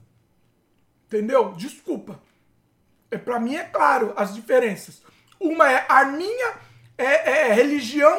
Entendeu? 1.09 1.55
Desculpa. 1.55 2.21
É, 3.11 3.19
para 3.19 3.41
mim 3.41 3.57
é 3.57 3.65
claro 3.65 4.15
as 4.17 4.33
diferenças. 4.33 5.03
Uma 5.41 5.69
é 5.69 5.87
arminha, 5.89 6.55
é, 6.97 7.49
é 7.49 7.53
religião, 7.53 8.17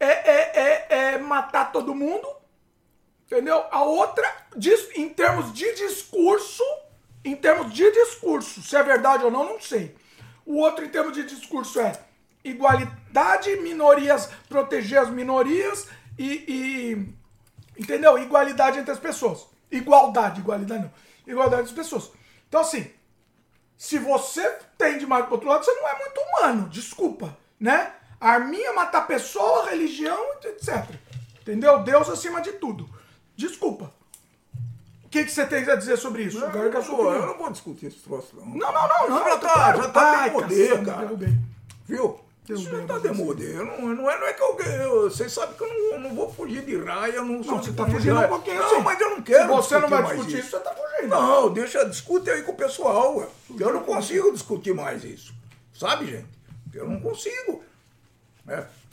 é, 0.00 0.08
é, 0.08 0.50
é, 0.56 0.86
é 1.12 1.18
matar 1.18 1.70
todo 1.70 1.94
mundo. 1.94 2.26
Entendeu? 3.30 3.64
A 3.70 3.84
outra, 3.84 4.28
em 4.96 5.08
termos 5.08 5.52
de 5.52 5.72
discurso, 5.76 6.64
em 7.24 7.36
termos 7.36 7.72
de 7.72 7.88
discurso, 7.92 8.60
se 8.60 8.74
é 8.74 8.82
verdade 8.82 9.24
ou 9.24 9.30
não, 9.30 9.44
não 9.44 9.60
sei. 9.60 9.94
O 10.44 10.56
outro, 10.56 10.84
em 10.84 10.88
termos 10.88 11.12
de 11.12 11.22
discurso, 11.22 11.78
é 11.78 11.92
igualdade, 12.42 13.54
minorias, 13.60 14.28
proteger 14.48 14.98
as 14.98 15.10
minorias 15.10 15.86
e, 16.18 16.44
e- 16.48 17.80
entendeu? 17.80 18.18
Igualdade 18.18 18.80
entre 18.80 18.90
as 18.90 18.98
pessoas. 18.98 19.46
Igualdade, 19.70 20.40
igualdade 20.40 20.82
não. 20.82 20.92
Igualdade 21.24 21.62
entre 21.62 21.72
as 21.80 21.86
pessoas. 21.86 22.10
Então, 22.48 22.62
assim, 22.62 22.90
se 23.78 23.96
você 24.00 24.58
tende 24.76 25.06
mais 25.06 25.26
pro 25.26 25.34
outro 25.34 25.48
lado, 25.48 25.64
você 25.64 25.72
não 25.72 25.88
é 25.88 25.98
muito 26.00 26.20
humano, 26.20 26.68
desculpa, 26.68 27.38
né? 27.60 27.94
Arminha, 28.20 28.72
matar 28.72 29.06
pessoa, 29.06 29.70
religião, 29.70 30.18
etc. 30.42 30.84
Entendeu? 31.40 31.78
Deus 31.84 32.08
acima 32.08 32.40
de 32.40 32.54
tudo. 32.54 32.98
Desculpa. 33.40 33.90
O 35.04 35.08
que, 35.08 35.24
que 35.24 35.32
você 35.32 35.44
tem 35.46 35.68
a 35.68 35.74
dizer 35.74 35.96
sobre 35.96 36.22
isso? 36.24 36.38
Eu 36.38 36.50
Pô, 36.50 36.58
eu 36.58 36.68
opinião. 37.08 37.26
não 37.26 37.38
vou 37.38 37.50
discutir 37.50 37.86
esse 37.86 37.98
troço, 37.98 38.36
não. 38.36 38.46
Não, 38.46 38.72
não, 38.72 38.88
não, 38.88 39.08
não. 39.08 39.24
Já 39.24 39.36
tá, 39.38 39.52
claro. 39.54 39.82
já 39.82 39.88
tá 39.88 40.00
Ai, 40.18 40.30
demodê, 40.30 40.68
caçamba, 40.68 40.84
cara. 40.92 41.00
derrubei. 41.06 41.34
Viu? 41.88 42.20
Isso 42.48 42.64
Derrubei 42.64 42.80
já 42.80 42.86
tá 42.86 42.94
você. 42.94 43.08
demodê. 43.08 43.56
Eu 43.56 43.64
não, 43.66 43.80
não, 43.94 44.10
é, 44.10 44.18
não 44.20 44.26
é 44.26 44.32
que 44.32 44.42
eu, 44.42 44.58
eu. 44.60 45.10
Vocês 45.10 45.32
sabem 45.32 45.56
que 45.56 45.64
eu 45.64 45.68
não, 45.68 45.94
eu 45.94 46.00
não 46.00 46.14
vou 46.14 46.32
fugir 46.32 46.64
de 46.64 46.76
raia, 46.78 47.14
eu 47.14 47.24
não 47.24 47.42
sou. 47.42 47.54
Não, 47.56 47.62
você 47.62 47.72
tá 47.72 47.86
fugindo 47.86 48.20
um 48.20 48.28
pouquinho 48.28 48.58
Não, 48.60 48.68
sim. 48.68 48.82
mas 48.82 49.00
eu 49.00 49.10
não 49.10 49.22
quero. 49.22 49.48
Você 49.48 49.78
não 49.78 49.88
vai 49.88 50.02
discutir 50.04 50.38
isso, 50.38 50.50
você 50.50 50.60
tá 50.60 50.74
fugindo. 50.74 51.10
Não, 51.10 51.52
deixa, 51.52 51.84
discute 51.86 52.30
aí 52.30 52.42
com 52.42 52.52
o 52.52 52.56
pessoal, 52.56 53.16
ué. 53.16 53.26
Eu 53.58 53.72
não 53.72 53.82
consigo 53.82 54.30
discutir 54.32 54.74
mais 54.74 55.02
isso. 55.02 55.32
Sabe, 55.74 56.06
gente? 56.06 56.28
Eu 56.72 56.86
não 56.88 57.00
consigo. 57.00 57.64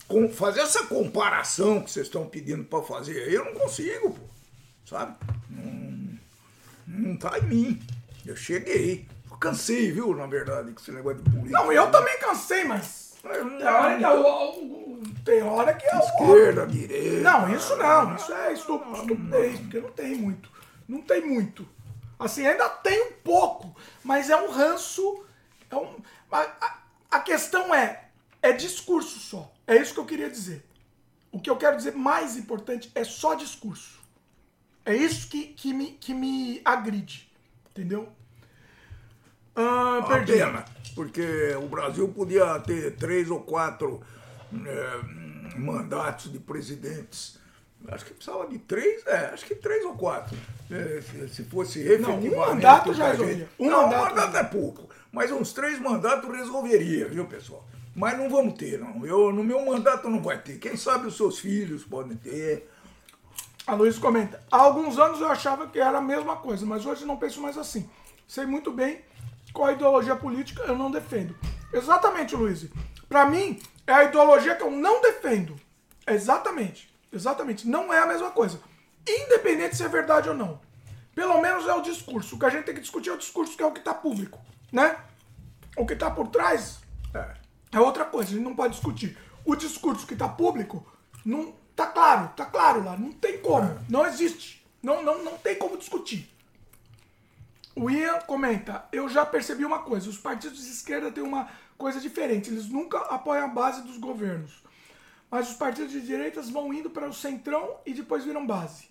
Com, 0.08 0.30
fazer 0.30 0.62
essa 0.62 0.84
comparação 0.86 1.82
que 1.82 1.92
vocês 1.92 2.08
estão 2.08 2.26
pedindo 2.26 2.64
para 2.64 2.82
fazer 2.82 3.24
aí, 3.24 3.34
eu 3.36 3.46
não 3.46 3.54
consigo, 3.54 4.12
pô. 4.12 4.37
Sabe? 4.88 5.16
Não, 5.50 6.18
não 6.88 7.18
tá 7.18 7.38
em 7.40 7.44
mim. 7.44 7.82
Eu 8.26 8.36
cheguei. 8.36 9.08
Eu 9.30 9.38
cansei, 9.38 9.92
viu, 9.92 10.16
na 10.16 10.26
verdade, 10.28 10.72
com 10.72 10.80
esse 10.80 10.92
negócio 10.92 11.22
de 11.22 11.30
política. 11.30 11.60
Não, 11.60 11.72
eu 11.72 11.92
também 11.92 12.18
cansei, 12.20 12.64
mas. 12.64 13.16
Eu 13.24 13.58
Tem 13.58 13.68
hora 13.68 13.98
que 13.98 14.04
é 14.06 14.10
o. 14.10 14.22
o- 14.24 15.02
Tem 15.26 15.44
hora 15.44 15.74
que 15.74 15.86
é. 15.86 16.00
Esquerda, 16.00 16.66
direita. 16.68 17.22
Não, 17.22 17.54
isso 17.54 17.76
não. 17.76 18.16
Isso 18.16 18.34
é 18.34 18.54
estu- 18.54 18.82
estupidez, 18.94 19.60
porque 19.60 19.80
não 19.82 19.92
tem 19.92 20.16
muito. 20.16 20.50
Não 20.88 21.02
tem 21.02 21.26
muito. 21.26 21.68
Assim, 22.18 22.48
ainda 22.48 22.70
tem 22.70 23.10
um 23.10 23.12
pouco, 23.24 23.76
mas 24.04 24.30
é 24.30 24.36
um 24.38 24.50
ranço. 24.50 25.24
É 25.70 25.76
um, 25.76 25.98
a- 26.32 26.78
a 27.12 27.20
questão 27.20 27.76
é, 27.76 28.06
é 28.42 28.54
discurso 28.54 29.20
só. 29.20 29.52
É 29.68 29.76
isso 29.76 29.94
que 29.94 30.00
eu 30.00 30.06
queria 30.06 30.30
dizer. 30.30 30.66
O 31.32 31.40
que 31.42 31.50
eu 31.50 31.58
quero 31.58 31.76
dizer 31.76 31.94
mais 31.94 32.38
importante 32.38 32.90
é 32.96 33.04
só 33.04 33.34
discurso. 33.36 33.97
É 34.88 34.96
isso 34.96 35.28
que, 35.28 35.48
que, 35.50 35.74
me, 35.74 35.92
que 35.92 36.14
me 36.14 36.62
agride. 36.64 37.30
Entendeu? 37.72 38.08
Ah, 39.56 40.04
perdi. 40.08 40.34
pena, 40.34 40.64
porque 40.96 41.56
o 41.62 41.68
Brasil 41.68 42.08
podia 42.10 42.60
ter 42.60 42.96
três 42.96 43.30
ou 43.30 43.42
quatro 43.42 44.02
eh, 44.54 45.00
mandatos 45.58 46.32
de 46.32 46.40
presidentes. 46.40 47.38
Acho 47.90 48.06
que 48.06 48.14
precisava 48.14 48.48
de 48.48 48.58
três, 48.60 49.06
é, 49.06 49.28
acho 49.34 49.46
que 49.46 49.56
três 49.56 49.84
ou 49.86 49.94
quatro. 49.94 50.38
Eh, 50.70 51.02
se, 51.02 51.30
se 51.30 51.44
fosse 51.46 51.80
efetivamente. 51.82 52.36
mandato 52.36 52.90
o 52.92 52.94
já 52.94 53.06
que 53.06 53.10
a 53.10 53.16
gente- 53.16 53.26
resolvia. 53.26 53.50
Um 53.60 53.70
não, 53.70 53.84
mandato 53.84 54.02
um 54.02 54.16
mandato 54.16 54.38
é 54.38 54.44
pouco, 54.44 54.90
mas 55.12 55.32
uns 55.32 55.54
três 55.54 55.80
mandatos 55.80 56.30
resolveria, 56.30 57.08
viu, 57.08 57.26
pessoal? 57.26 57.68
Mas 57.96 58.16
não 58.18 58.30
vamos 58.30 58.54
ter, 58.54 58.80
não. 58.80 59.04
Eu, 59.06 59.34
no 59.34 59.44
meu 59.44 59.66
mandato 59.66 60.08
não 60.10 60.22
vai 60.22 60.40
ter. 60.40 60.60
Quem 60.60 60.78
sabe 60.78 61.08
os 61.08 61.18
seus 61.18 61.40
filhos 61.40 61.84
podem 61.84 62.16
ter. 62.16 62.70
A 63.68 63.74
Luiz 63.74 64.00
comenta. 64.00 64.42
Há 64.50 64.58
alguns 64.62 64.98
anos 64.98 65.20
eu 65.20 65.28
achava 65.28 65.68
que 65.68 65.78
era 65.78 65.98
a 65.98 66.02
mesma 66.02 66.38
coisa, 66.38 66.66
mas 66.66 66.86
hoje 66.86 67.04
não 67.06 67.18
penso 67.18 67.42
mais 67.42 67.58
assim. 67.58 67.90
Sei 68.26 68.46
muito 68.46 68.72
bem 68.72 69.02
qual 69.52 69.72
ideologia 69.74 70.16
política 70.16 70.64
eu 70.64 70.78
não 70.78 70.90
defendo. 70.90 71.36
Exatamente, 71.74 72.34
Luiz. 72.34 72.66
Pra 73.10 73.26
mim, 73.26 73.60
é 73.86 73.92
a 73.92 74.04
ideologia 74.06 74.56
que 74.56 74.64
eu 74.64 74.72
não 74.72 75.02
defendo. 75.02 75.56
Exatamente. 76.08 76.90
Exatamente. 77.12 77.68
Não 77.68 77.94
é 77.94 78.00
a 78.00 78.06
mesma 78.06 78.32
coisa. 78.32 78.62
Independente 79.06 79.76
se 79.76 79.84
é 79.84 79.90
verdade 79.90 80.30
ou 80.30 80.36
não. 80.36 80.62
Pelo 81.14 81.42
menos 81.42 81.68
é 81.68 81.74
o 81.74 81.82
discurso. 81.82 82.36
O 82.36 82.40
que 82.40 82.46
a 82.46 82.50
gente 82.50 82.64
tem 82.66 82.76
que 82.76 82.82
discutir 82.82 83.10
é 83.10 83.14
o 83.14 83.18
discurso, 83.18 83.58
que 83.58 83.64
é 83.64 83.66
o 83.66 83.72
que 83.74 83.82
tá 83.82 83.94
público. 83.94 84.40
Né? 84.72 84.96
O 85.76 85.86
que 85.86 85.96
tá 85.96 86.10
por 86.10 86.28
trás 86.28 86.80
É. 87.14 87.34
é 87.74 87.80
outra 87.80 88.06
coisa, 88.06 88.30
a 88.30 88.34
gente 88.34 88.44
não 88.44 88.56
pode 88.56 88.74
discutir. 88.76 89.18
O 89.44 89.56
discurso 89.56 90.06
que 90.08 90.16
tá 90.16 90.28
público, 90.30 90.86
não 91.26 91.54
tá 91.78 91.86
claro, 91.86 92.30
tá 92.36 92.44
claro 92.44 92.84
lá, 92.84 92.98
não 92.98 93.14
tem 93.14 93.40
como, 93.40 93.80
não 93.88 94.06
existe. 94.06 94.66
Não, 94.82 95.04
não, 95.04 95.24
não 95.24 95.38
tem 95.38 95.56
como 95.56 95.78
discutir. 95.78 96.28
O 97.76 97.90
Ian 97.90 98.20
comenta, 98.22 98.86
eu 98.92 99.08
já 99.08 99.24
percebi 99.24 99.64
uma 99.64 99.80
coisa, 99.80 100.10
os 100.10 100.18
partidos 100.18 100.64
de 100.64 100.72
esquerda 100.72 101.12
têm 101.12 101.24
uma 101.24 101.48
coisa 101.78 102.00
diferente, 102.02 102.50
eles 102.50 102.68
nunca 102.68 102.98
apoiam 103.02 103.46
a 103.46 103.48
base 103.48 103.84
dos 103.84 103.98
governos. 103.98 104.64
Mas 105.30 105.52
os 105.52 105.56
partidos 105.56 105.92
de 105.92 106.02
direitas 106.02 106.50
vão 106.50 106.74
indo 106.74 106.90
para 106.90 107.08
o 107.08 107.14
centrão 107.14 107.80
e 107.86 107.94
depois 107.94 108.26
viram 108.26 108.48
base. 108.48 108.90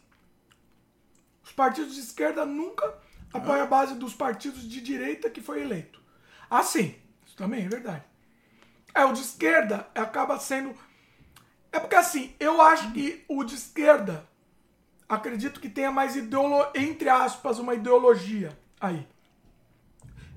Os 1.42 1.50
partidos 1.50 1.94
de 1.94 2.00
esquerda 2.00 2.46
nunca 2.46 2.94
apoiam 3.32 3.64
a 3.64 3.66
base 3.66 3.94
dos 3.94 4.14
partidos 4.14 4.68
de 4.68 4.80
direita 4.80 5.28
que 5.28 5.40
foi 5.40 5.62
eleito. 5.62 6.00
Ah, 6.48 6.62
sim, 6.62 6.94
isso 7.26 7.36
também 7.36 7.64
é 7.64 7.68
verdade. 7.68 8.04
É, 8.94 9.04
o 9.04 9.12
de 9.12 9.22
esquerda 9.22 9.88
acaba 9.94 10.38
sendo. 10.38 10.72
É 11.76 11.78
porque 11.78 11.94
assim, 11.94 12.34
eu 12.40 12.62
acho 12.62 12.90
que 12.92 13.22
o 13.28 13.44
de 13.44 13.54
esquerda 13.54 14.26
acredito 15.06 15.60
que 15.60 15.68
tenha 15.68 15.90
mais 15.92 16.16
ideolo... 16.16 16.66
entre 16.74 17.06
aspas, 17.06 17.58
uma 17.58 17.74
ideologia 17.74 18.58
aí. 18.80 19.06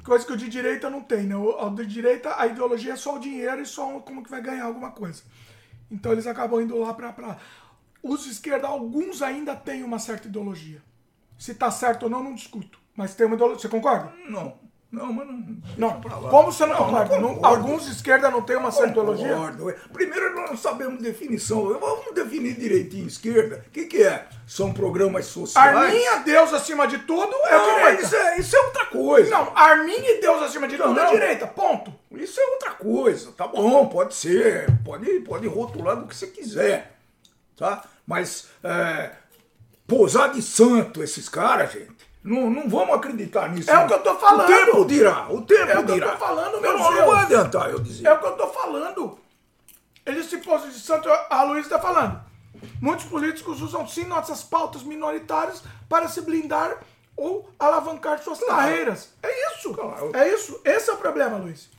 Coisa 0.03 0.26
que 0.26 0.34
o 0.34 0.38
de 0.38 0.50
direita 0.50 0.90
não 0.90 1.00
tem, 1.01 1.24
né? 1.24 1.38
O 1.38 1.69
de 1.69 1.85
direita, 1.85 2.38
a 2.38 2.45
ideologia 2.45 2.92
é 2.92 2.98
só 2.98 3.16
o 3.16 3.19
dinheiro 3.19 3.61
e 3.61 3.66
só 3.66 4.01
como 4.01 4.22
que 4.22 4.30
vai 4.30 4.42
ganhar 4.42 4.66
alguma 4.66 4.92
coisa. 4.92 5.24
Então 5.90 6.11
eles 6.11 6.27
acabam 6.27 6.61
indo 6.61 6.77
lá 6.77 6.93
pra. 6.93 7.14
pra... 7.14 7.38
Os 8.03 8.26
de 8.26 8.32
esquerda, 8.32 8.68
alguns 8.68 9.22
ainda 9.22 9.56
têm 9.56 9.82
uma 9.82 9.98
certa 9.98 10.27
ideologia. 10.27 10.84
Se 11.38 11.56
tá 11.56 11.72
certo 11.72 12.03
ou 12.03 12.09
não, 12.09 12.22
não 12.22 12.35
discuto. 12.35 12.82
Mas 12.98 13.16
tem 13.16 13.26
uma 13.26 13.35
ideologia. 13.38 13.61
Você 13.61 13.69
concorda? 13.69 14.14
Não. 14.27 14.59
Não, 14.92 15.14
mas 15.14 15.27
não. 15.27 15.58
Não, 15.77 16.01
como 16.01 16.51
você 16.51 16.66
não, 16.66 16.74
Não, 16.74 16.85
concorda? 16.85 17.19
não 17.19 17.45
alguns 17.45 17.85
de 17.85 17.92
esquerda 17.92 18.32
não 18.32 18.42
têm 18.42 18.56
uma 18.56 18.69
ideologia? 18.69 19.35
Concordo. 19.35 19.76
Primeiro, 19.93 20.35
nós 20.35 20.50
não 20.50 20.58
sabemos 20.58 21.00
definição. 21.00 21.77
Vamos 21.80 22.11
definir 22.16 22.56
direitinho 22.56 23.06
esquerda. 23.06 23.64
O 23.68 23.69
que, 23.69 23.85
que 23.85 24.01
é? 24.03 24.26
São 24.48 24.74
programas 24.74 25.27
sociais? 25.27 25.77
Arminha, 25.77 26.18
Deus 26.26 26.51
acima 26.53 26.88
de 26.88 26.98
tudo, 27.00 27.32
é 27.45 27.51
Não, 27.51 27.66
direita. 27.66 27.84
mas 27.84 28.01
isso 28.03 28.16
é, 28.16 28.40
isso 28.40 28.56
é 28.56 28.59
outra 28.61 28.85
coisa. 28.88 29.30
Não, 29.30 29.51
Arminha 29.56 30.11
e 30.18 30.22
Deus 30.22 30.42
acima 30.42 30.68
de 30.68 30.76
Não, 30.76 30.88
tudo 30.88 31.00
é 31.00 31.03
não. 31.03 31.11
direita, 31.11 31.45
ponto. 31.45 31.93
Isso 32.14 32.40
é 32.42 32.45
outra 32.48 32.72
coisa, 32.72 33.32
tá 33.34 33.48
bom, 33.48 33.88
pode 33.88 34.16
ser, 34.16 34.66
pode, 34.84 35.19
pode 35.19 35.48
rotular 35.48 35.95
do 35.98 36.08
que 36.08 36.16
você 36.16 36.26
quiser, 36.27 36.95
tá? 37.56 37.84
Mas 38.08 38.48
é, 38.64 39.11
posar 39.88 40.32
de 40.32 40.42
santo 40.42 41.03
esses 41.03 41.30
caras, 41.30 41.72
gente, 41.74 41.99
não, 42.23 42.49
não 42.49 42.69
vamos 42.69 42.95
acreditar 42.95 43.49
nisso. 43.49 43.69
É 43.69 43.73
não. 43.73 43.85
o 43.85 43.88
que 43.88 43.93
eu 43.93 44.03
tô 44.03 44.15
falando. 44.15 44.43
O 44.43 44.48
tempo 44.48 44.85
dirá, 44.85 45.27
o 45.30 45.41
tempo 45.41 45.72
É 45.72 45.80
o 45.80 45.85
que 45.85 45.91
eu 45.91 45.95
dirá. 45.95 46.11
tô 46.11 46.17
falando, 46.17 46.56
Eu 46.56 46.61
meu 46.61 46.77
não, 46.77 46.91
não 46.91 47.07
vai 47.11 47.23
adiantar 47.23 47.69
eu 47.69 47.80
dizer. 47.80 48.07
É 48.07 48.14
o 48.14 48.19
que 48.19 48.25
eu 48.25 48.35
tô 48.38 48.48
falando. 48.48 49.19
Eles 50.06 50.25
se 50.25 50.38
posam 50.39 50.69
de 50.69 50.80
santo, 50.80 51.09
a 51.30 51.43
Luiz 51.43 51.65
está 51.65 51.80
falando. 51.80 52.19
Muitos 52.81 53.06
políticos 53.06 53.61
usam 53.61 53.88
sim 53.88 54.06
nossas 54.06 54.43
pautas 54.43 54.83
minoritárias 54.83 55.64
para 55.88 56.07
se 56.07 56.22
blindar 56.22 56.77
ou 57.15 57.49
alavancar 57.59 58.19
suas 58.19 58.39
carreiras. 58.39 59.14
É 59.22 59.53
isso. 59.53 59.73
Claro. 59.73 60.11
É 60.15 60.27
isso. 60.33 60.59
Esse 60.65 60.89
é 60.89 60.93
o 60.93 60.98
problema, 60.98 61.38
Luiz. 61.38 61.69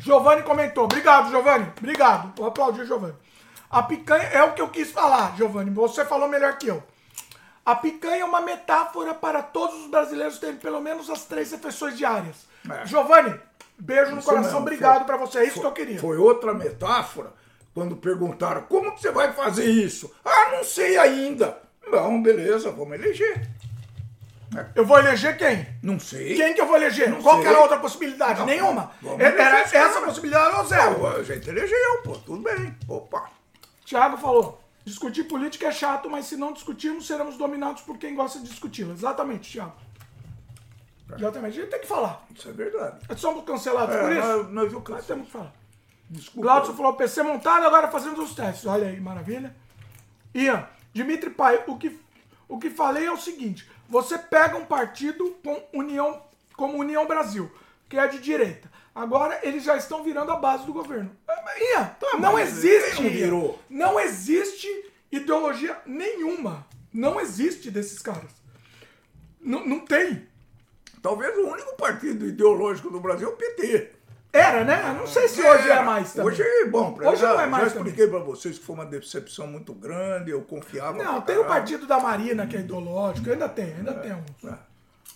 Giovanni 0.00 0.42
comentou. 0.42 0.84
Obrigado, 0.84 1.28
Giovanni. 1.30 1.70
Obrigado. 1.78 2.32
Vou 2.36 2.46
aplaudir, 2.46 2.86
Giovanni. 2.86 3.14
A 3.70 3.82
picanha 3.82 4.24
é 4.28 4.42
o 4.42 4.52
que 4.52 4.62
eu 4.62 4.68
quis 4.68 4.90
falar, 4.90 5.36
Giovanni. 5.36 5.70
Você 5.70 6.04
falou 6.04 6.28
melhor 6.28 6.56
que 6.56 6.68
eu. 6.68 6.82
A 7.70 7.74
picanha 7.76 8.22
é 8.22 8.24
uma 8.24 8.40
metáfora 8.40 9.12
para 9.12 9.42
todos 9.42 9.76
os 9.82 9.90
brasileiros 9.90 10.38
terem 10.38 10.56
pelo 10.56 10.80
menos 10.80 11.10
as 11.10 11.24
três 11.26 11.50
refeições 11.52 11.98
diárias. 11.98 12.46
É. 12.70 12.86
Giovanni, 12.86 13.38
beijo 13.78 14.12
no 14.12 14.18
Isso 14.20 14.26
coração. 14.26 14.44
mesmo, 14.52 14.58
Obrigado 14.60 15.04
pra 15.04 15.18
você. 15.18 15.40
É 15.40 15.44
isso 15.44 15.54
foi- 15.54 15.60
que 15.60 15.66
eu 15.66 15.72
queria. 15.72 16.00
Foi 16.00 16.16
outra 16.16 16.54
metáfora 16.54 17.30
quando 17.74 17.94
perguntaram 17.94 18.62
como 18.62 18.92
que 18.92 19.02
você 19.02 19.10
vai 19.10 19.34
fazer 19.34 19.66
isso? 19.66 20.10
Ah, 20.24 20.52
não 20.52 20.64
sei 20.64 20.96
ainda. 20.96 21.58
Não, 21.86 22.22
beleza, 22.22 22.70
vamos 22.70 22.94
eleger. 22.94 23.46
Eu 24.74 24.86
vou 24.86 24.98
eleger 24.98 25.36
quem? 25.36 25.66
Não 25.82 26.00
sei. 26.00 26.36
Quem 26.36 26.54
que 26.54 26.60
eu 26.62 26.66
vou 26.66 26.76
eleger? 26.76 27.10
Não 27.10 27.20
Qual 27.22 27.34
sei. 27.34 27.42
que 27.44 27.48
era 27.50 27.58
a 27.58 27.62
outra 27.62 27.76
possibilidade? 27.78 28.38
Não, 28.40 28.46
Nenhuma. 28.46 28.90
Era 29.18 29.58
essa 29.60 30.00
possibilidade 30.00 30.56
ou 30.56 30.64
zero. 30.64 31.06
Ah, 31.06 31.16
a 31.16 31.22
gente 31.22 31.50
elegeu, 31.50 31.98
pô, 32.02 32.12
tudo 32.12 32.42
bem. 32.42 32.74
Opa. 32.88 33.28
Tiago 33.84 34.16
falou: 34.16 34.58
discutir 34.88 35.24
política 35.24 35.66
é 35.68 35.72
chato, 35.72 36.10
mas 36.10 36.26
se 36.26 36.36
não 36.36 36.52
discutirmos, 36.52 37.06
seremos 37.06 37.36
dominados 37.36 37.82
por 37.82 37.98
quem 37.98 38.14
gosta 38.14 38.38
de 38.40 38.48
discuti-la. 38.48 38.92
Exatamente, 38.92 39.50
Tiago. 39.50 39.74
Exatamente. 41.16 41.58
A 41.58 41.62
gente 41.62 41.70
tem 41.70 41.80
que 41.80 41.86
falar. 41.86 42.26
Isso 42.34 42.48
é 42.48 42.52
verdade. 42.52 42.98
Somos 43.16 43.44
cancelados 43.44 43.94
É, 43.94 44.00
por 44.00 44.12
isso? 44.12 44.26
nós, 44.26 44.48
nós 44.50 44.70
viu 44.70 44.84
Nós 44.88 45.06
temos 45.06 45.26
que 45.26 45.32
falar. 45.32 45.54
Desculpa. 46.10 46.48
Glaucio 46.48 46.74
falou: 46.74 46.94
PC 46.94 47.22
montado, 47.22 47.64
agora 47.66 47.88
fazendo 47.88 48.22
os 48.22 48.34
testes. 48.34 48.66
Olha 48.66 48.88
aí, 48.88 49.00
maravilha. 49.00 49.54
Ian, 50.34 50.66
Dimitri 50.92 51.30
Pai, 51.30 51.62
o 51.66 51.76
que, 51.76 51.98
o 52.48 52.58
que 52.58 52.70
falei 52.70 53.06
é 53.06 53.12
o 53.12 53.16
seguinte: 53.16 53.68
você 53.88 54.18
pega 54.18 54.56
um 54.56 54.64
partido 54.66 55.36
com 55.42 55.62
União, 55.72 56.22
como 56.56 56.78
União 56.78 57.06
Brasil, 57.06 57.50
que 57.88 57.98
é 57.98 58.06
de 58.06 58.18
direita. 58.20 58.70
Agora 58.98 59.38
eles 59.44 59.62
já 59.62 59.76
estão 59.76 60.02
virando 60.02 60.32
a 60.32 60.36
base 60.36 60.66
do 60.66 60.72
governo. 60.72 61.08
Ah, 61.28 61.40
mas, 61.44 61.60
Ian, 61.60 62.18
não 62.18 62.36
existe. 62.36 63.08
virou? 63.08 63.56
Não 63.70 64.00
existe 64.00 64.66
ideologia 65.12 65.80
nenhuma. 65.86 66.66
Não 66.92 67.20
existe 67.20 67.70
desses 67.70 68.00
caras. 68.00 68.32
Não, 69.40 69.64
não 69.64 69.78
tem. 69.78 70.26
Talvez 71.00 71.36
o 71.38 71.46
único 71.46 71.76
partido 71.76 72.26
ideológico 72.26 72.90
do 72.90 72.98
Brasil 72.98 73.28
é 73.28 73.32
o 73.32 73.36
PT. 73.36 73.92
Era, 74.32 74.64
né? 74.64 74.82
Não 74.98 75.06
sei 75.06 75.28
se 75.28 75.40
hoje 75.42 75.70
é 75.70 75.80
mais 75.80 76.12
também. 76.12 76.32
Hoje, 76.32 76.42
bom, 76.68 76.92
pra 76.92 77.10
Hoje 77.10 77.22
já, 77.22 77.34
não 77.34 77.40
é 77.40 77.46
mais 77.46 77.72
já 77.72 77.78
expliquei 77.78 78.08
pra 78.08 78.18
vocês 78.18 78.58
que 78.58 78.64
foi 78.64 78.74
uma 78.74 78.84
decepção 78.84 79.46
muito 79.46 79.72
grande, 79.72 80.32
eu 80.32 80.42
confiava. 80.42 81.00
Não, 81.00 81.20
tem 81.20 81.38
o 81.38 81.44
partido 81.44 81.86
da 81.86 82.00
Marina, 82.00 82.48
que 82.48 82.56
é 82.56 82.60
ideológico, 82.60 83.30
ainda 83.30 83.48
tem, 83.48 83.74
ainda 83.74 83.94
tem 83.94 84.12
uns. 84.12 84.44
É. 84.44 84.58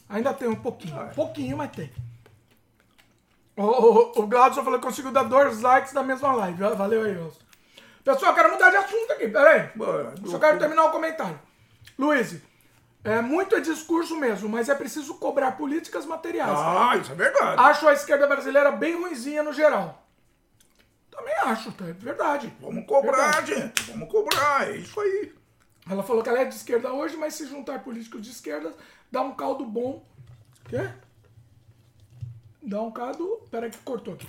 Ainda 0.08 0.32
tem 0.32 0.46
um 0.46 0.54
pouquinho. 0.54 1.02
Um 1.02 1.08
pouquinho, 1.08 1.56
mas 1.56 1.72
tem. 1.72 1.90
O, 3.56 3.62
o, 3.62 4.22
o 4.22 4.26
Gladson 4.26 4.64
falou 4.64 4.78
que 4.78 4.86
conseguiu 4.86 5.12
dar 5.12 5.24
dois 5.24 5.60
likes 5.60 5.92
na 5.92 6.02
mesma 6.02 6.32
live. 6.32 6.58
Valeu 6.74 7.02
aí, 7.02 7.16
Wilson. 7.16 7.40
Pessoal, 8.04 8.32
eu 8.32 8.34
quero 8.34 8.52
mudar 8.52 8.70
de 8.70 8.76
assunto 8.76 9.12
aqui, 9.12 9.28
peraí. 9.28 9.70
Só 10.26 10.38
quero 10.38 10.58
terminar 10.58 10.84
o 10.84 10.90
comentário. 10.90 11.38
Luiz, 11.98 12.40
é, 13.04 13.20
muito 13.20 13.54
é 13.54 13.60
discurso 13.60 14.16
mesmo, 14.16 14.48
mas 14.48 14.68
é 14.68 14.74
preciso 14.74 15.14
cobrar 15.14 15.52
políticas 15.52 16.06
materiais. 16.06 16.50
Ah, 16.50 16.96
isso 16.96 17.12
é 17.12 17.14
verdade. 17.14 17.60
Acho 17.60 17.88
a 17.88 17.92
esquerda 17.92 18.26
brasileira 18.26 18.72
bem 18.72 19.00
ruinzinha 19.00 19.42
no 19.42 19.52
geral. 19.52 20.02
Também 21.10 21.34
acho, 21.42 21.70
tá? 21.72 21.84
é 21.84 21.92
verdade. 21.92 22.52
Vamos 22.60 22.86
cobrar, 22.86 23.42
Verdade. 23.42 23.54
gente. 23.54 23.90
Vamos 23.90 24.08
cobrar, 24.10 24.68
é 24.68 24.76
isso 24.76 24.98
aí. 24.98 25.32
Ela 25.88 26.02
falou 26.02 26.22
que 26.22 26.28
ela 26.28 26.40
é 26.40 26.44
de 26.44 26.54
esquerda 26.54 26.92
hoje, 26.92 27.16
mas 27.16 27.34
se 27.34 27.46
juntar 27.46 27.82
políticos 27.84 28.22
de 28.22 28.30
esquerda, 28.30 28.72
dá 29.10 29.20
um 29.20 29.34
caldo 29.34 29.64
bom. 29.64 30.04
Quê? 30.68 30.88
Dá 32.62 32.80
um 32.80 32.90
caldo. 32.90 33.40
Peraí 33.50 33.70
que 33.70 33.78
cortou 33.78 34.14
aqui. 34.14 34.26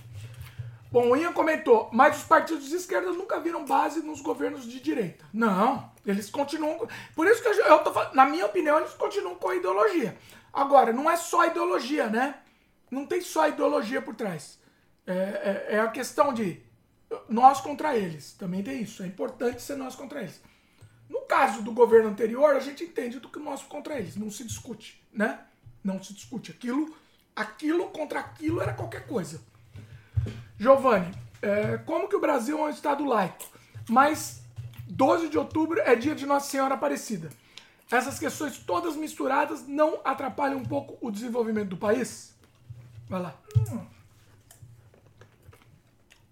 Bom, 0.91 1.09
o 1.09 1.15
Ian 1.15 1.33
comentou, 1.33 1.89
mas 1.91 2.17
os 2.17 2.23
partidos 2.23 2.69
de 2.69 2.75
esquerda 2.75 3.11
nunca 3.11 3.39
viram 3.39 3.65
base 3.65 4.01
nos 4.03 4.21
governos 4.21 4.63
de 4.65 4.79
direita. 4.79 5.25
Não, 5.33 5.91
eles 6.05 6.29
continuam. 6.29 6.87
Por 7.15 7.25
isso 7.27 7.41
que 7.41 7.47
eu, 7.47 7.53
eu 7.65 7.79
tô 7.79 7.91
falando, 7.91 8.13
na 8.13 8.25
minha 8.27 8.45
opinião, 8.45 8.77
eles 8.77 8.93
continuam 8.93 9.33
com 9.35 9.49
a 9.49 9.55
ideologia. 9.55 10.15
Agora, 10.51 10.93
não 10.93 11.09
é 11.09 11.15
só 11.17 11.47
ideologia, 11.47 12.07
né? 12.09 12.35
Não 12.91 13.07
tem 13.07 13.21
só 13.21 13.47
ideologia 13.47 14.03
por 14.03 14.13
trás. 14.15 14.59
É, 15.07 15.13
é- 15.13 15.75
é 15.75 15.79
a 15.79 15.87
questão 15.87 16.31
de 16.31 16.61
nós 17.27 17.59
contra 17.59 17.97
eles. 17.97 18.33
Também 18.33 18.61
tem 18.61 18.79
isso. 18.83 19.01
É 19.01 19.07
importante 19.07 19.63
ser 19.63 19.75
nós 19.75 19.95
contra 19.95 20.21
eles. 20.21 20.39
No 21.09 21.21
caso 21.21 21.63
do 21.63 21.71
governo 21.71 22.09
anterior, 22.09 22.55
a 22.55 22.59
gente 22.59 22.83
entende 22.83 23.19
do 23.19 23.29
que 23.29 23.39
nós 23.39 23.63
contra 23.63 23.97
eles. 23.97 24.15
Não 24.15 24.29
se 24.29 24.43
discute, 24.43 25.03
né? 25.11 25.39
Não 25.83 26.01
se 26.03 26.13
discute. 26.13 26.51
Aquilo, 26.51 26.95
aquilo 27.35 27.89
contra 27.89 28.19
aquilo 28.19 28.61
era 28.61 28.73
qualquer 28.73 29.07
coisa. 29.07 29.41
Giovanni, 30.57 31.11
é, 31.41 31.77
como 31.79 32.07
que 32.07 32.15
o 32.15 32.21
Brasil 32.21 32.57
é 32.57 32.61
um 32.61 32.69
estado 32.69 33.03
laico? 33.05 33.45
Mas 33.89 34.41
12 34.87 35.29
de 35.29 35.37
outubro 35.37 35.79
é 35.81 35.95
dia 35.95 36.15
de 36.15 36.25
Nossa 36.25 36.49
Senhora 36.49 36.75
Aparecida. 36.75 37.29
Essas 37.91 38.17
questões 38.17 38.57
todas 38.57 38.95
misturadas 38.95 39.67
não 39.67 39.99
atrapalham 40.03 40.57
um 40.57 40.65
pouco 40.65 40.97
o 41.05 41.11
desenvolvimento 41.11 41.69
do 41.69 41.77
país? 41.77 42.33
Vai 43.07 43.21
lá. 43.21 43.35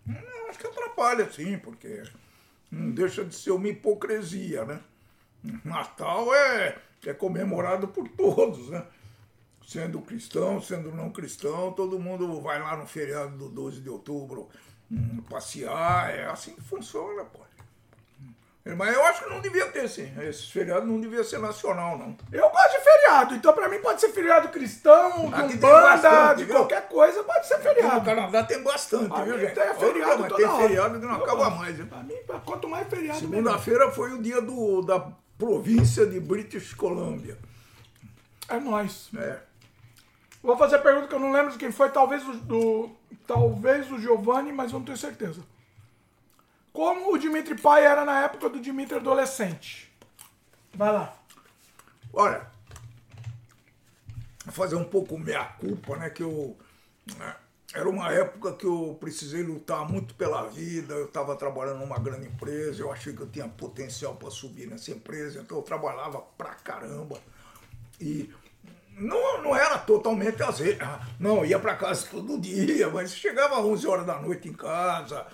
Eu 0.07 0.49
acho 0.49 0.59
que 0.59 0.67
atrapalha, 0.67 1.31
sim, 1.31 1.57
porque 1.57 2.03
não 2.71 2.91
deixa 2.91 3.23
de 3.23 3.35
ser 3.35 3.51
uma 3.51 3.67
hipocrisia, 3.67 4.65
né? 4.65 4.80
Natal 5.63 6.33
é, 6.33 6.77
é 7.05 7.13
comemorado 7.13 7.88
por 7.88 8.07
todos, 8.07 8.69
né? 8.69 8.85
Sendo 9.67 10.01
cristão, 10.01 10.61
sendo 10.61 10.91
não 10.91 11.09
cristão, 11.11 11.72
todo 11.72 11.98
mundo 11.99 12.41
vai 12.41 12.59
lá 12.61 12.75
no 12.75 12.85
feriado 12.85 13.38
do 13.38 13.48
12 13.49 13.80
de 13.81 13.90
outubro 13.90 14.49
hum, 14.91 15.22
passear, 15.30 16.09
é 16.14 16.25
assim 16.25 16.53
que 16.53 16.61
funciona, 16.61 17.23
pô. 17.25 17.40
Mas 18.77 18.93
eu 18.93 19.03
acho 19.06 19.23
que 19.23 19.30
não 19.31 19.41
devia 19.41 19.65
ter, 19.72 19.90
sim. 19.90 20.11
Esse 20.22 20.51
feriado 20.51 20.85
não 20.85 21.01
devia 21.01 21.23
ser 21.23 21.40
nacional, 21.40 21.98
não. 21.98 22.15
Eu 22.31 22.48
gosto 22.49 22.72
de 22.77 22.83
feriado, 22.83 23.33
então 23.35 23.53
pra 23.53 23.67
mim 23.67 23.80
pode 23.80 23.99
ser 23.99 24.09
feriado 24.09 24.49
cristão, 24.49 25.30
de 25.30 25.33
Aqui 25.33 25.57
tem 25.57 25.69
umbanda, 25.69 25.81
bastante, 25.81 26.38
de 26.38 26.45
viu? 26.45 26.56
qualquer 26.56 26.88
coisa, 26.88 27.23
pode 27.23 27.48
ser 27.48 27.56
Aqui 27.56 27.67
no 27.69 27.73
feriado. 27.73 28.06
Canadá 28.06 28.43
tem 28.43 28.61
bastante, 28.61 29.22
viu, 29.23 29.40
gente? 29.40 29.56
tem 29.56 29.73
feriado 29.73 30.19
Mas 30.22 30.30
toda 30.30 30.35
tem 30.35 30.45
hora. 30.45 30.67
feriado 30.67 30.99
que 30.99 31.06
não 31.07 31.15
Eu 31.17 31.23
acaba 31.23 31.45
gosto. 31.45 31.57
mais, 31.57 31.75
viu? 31.75 31.88
Pra 31.88 32.03
mim, 32.03 32.15
quanto 32.45 32.69
mais 32.69 32.88
feriado. 32.88 33.19
Segunda-feira 33.19 33.91
foi 33.91 34.14
o 34.14 34.22
dia 34.22 34.40
do, 34.41 34.81
da 34.83 34.99
província 35.40 36.06
de 36.06 36.19
British 36.19 36.75
Columbia. 36.75 37.38
É 38.48 38.59
nóis. 38.59 39.09
É. 39.17 39.40
Vou 40.43 40.57
fazer 40.57 40.77
a 40.77 40.81
pergunta 40.81 41.07
que 41.07 41.13
eu 41.13 41.19
não 41.19 41.31
lembro 41.31 41.51
de 41.51 41.57
quem 41.57 41.71
foi, 41.71 41.89
talvez 41.89 42.27
o, 42.27 42.33
do, 42.33 42.89
talvez 43.27 43.91
o 43.91 43.99
Giovanni, 43.99 44.51
mas 44.51 44.71
eu 44.71 44.79
não 44.79 44.85
tenho 44.85 44.97
certeza. 44.97 45.41
Como 46.73 47.13
o 47.13 47.17
Dimitri 47.17 47.55
Pai 47.59 47.85
era 47.85 48.03
na 48.03 48.21
época 48.21 48.49
do 48.49 48.59
Dimitri 48.59 48.95
adolescente? 48.95 49.91
Vai 50.73 50.91
lá. 50.91 51.13
Olha, 52.13 52.47
fazer 54.51 54.75
um 54.75 54.83
pouco 54.83 55.17
meia 55.17 55.45
culpa, 55.45 55.97
né? 55.97 56.09
Que 56.09 56.23
eu. 56.23 56.57
né, 57.17 57.35
era 57.73 57.89
uma 57.89 58.11
época 58.11 58.53
que 58.53 58.65
eu 58.65 58.97
precisei 58.99 59.43
lutar 59.43 59.87
muito 59.87 60.13
pela 60.15 60.43
vida, 60.47 60.93
eu 60.93 61.05
estava 61.05 61.35
trabalhando 61.37 61.79
numa 61.79 61.97
grande 61.97 62.27
empresa, 62.27 62.81
eu 62.81 62.91
achei 62.91 63.13
que 63.13 63.21
eu 63.21 63.29
tinha 63.29 63.47
potencial 63.47 64.15
para 64.15 64.29
subir 64.29 64.67
nessa 64.67 64.91
empresa, 64.91 65.39
então 65.39 65.57
eu 65.57 65.63
trabalhava 65.63 66.19
pra 66.37 66.53
caramba. 66.55 67.17
E 67.99 68.29
não, 68.97 69.41
não 69.43 69.55
era 69.55 69.77
totalmente 69.79 70.41
azeite. 70.43 70.79
Não, 71.19 71.45
ia 71.45 71.57
para 71.59 71.75
casa 71.75 72.07
todo 72.09 72.39
dia, 72.39 72.89
mas 72.89 73.15
chegava 73.15 73.59
às 73.59 73.65
11 73.65 73.87
horas 73.87 74.05
da 74.05 74.19
noite 74.19 74.47
em 74.47 74.53
casa. 74.53 75.25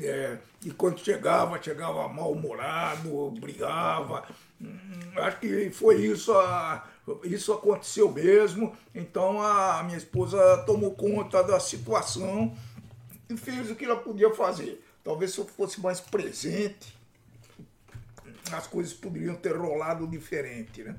é, 0.00 0.38
e 0.64 0.70
quando 0.70 0.98
chegava, 0.98 1.62
chegava 1.62 2.08
mal-humorado, 2.08 3.30
brigava. 3.32 4.24
Hum, 4.60 5.12
Acho 5.16 5.38
que 5.38 5.70
foi 5.70 6.02
isso 6.02 6.32
a, 6.32 6.84
Isso 7.22 7.52
aconteceu 7.52 8.10
mesmo, 8.10 8.74
então 8.94 9.40
a 9.40 9.82
minha 9.84 9.98
esposa 9.98 10.58
tomou 10.66 10.94
conta 10.94 11.42
da 11.42 11.60
situação 11.60 12.56
e 13.28 13.36
fez 13.36 13.70
o 13.70 13.74
que 13.76 13.84
ela 13.84 13.96
podia 13.96 14.32
fazer. 14.34 14.82
Talvez 15.04 15.32
se 15.32 15.38
eu 15.38 15.46
fosse 15.46 15.80
mais 15.80 16.00
presente, 16.00 16.96
as 18.52 18.66
coisas 18.66 18.94
poderiam 18.94 19.34
ter 19.34 19.56
rolado 19.56 20.06
diferente, 20.06 20.82
né? 20.82 20.96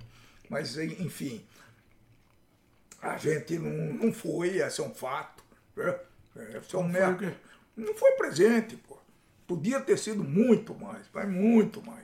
Mas, 0.49 0.77
enfim, 0.77 1.43
a 3.13 3.17
gente 3.17 3.57
não, 3.59 3.93
não 4.05 4.13
foi, 4.13 4.57
esse 4.57 4.81
é 4.81 4.83
um 4.83 4.93
fato. 4.93 5.43
Né? 5.75 5.93
Esse 6.57 6.75
é 6.75 6.79
um 6.79 6.83
Não 6.83 6.91
foi 6.91 6.99
merda. 7.01 7.17
quê? 7.27 7.31
Não 7.77 7.93
foi 7.93 8.11
presente, 8.13 8.75
pô. 8.77 8.97
Podia 9.47 9.79
ter 9.79 9.97
sido 9.97 10.23
muito 10.23 10.73
mais, 10.75 11.03
mas 11.13 11.29
muito 11.29 11.81
mais. 11.85 12.03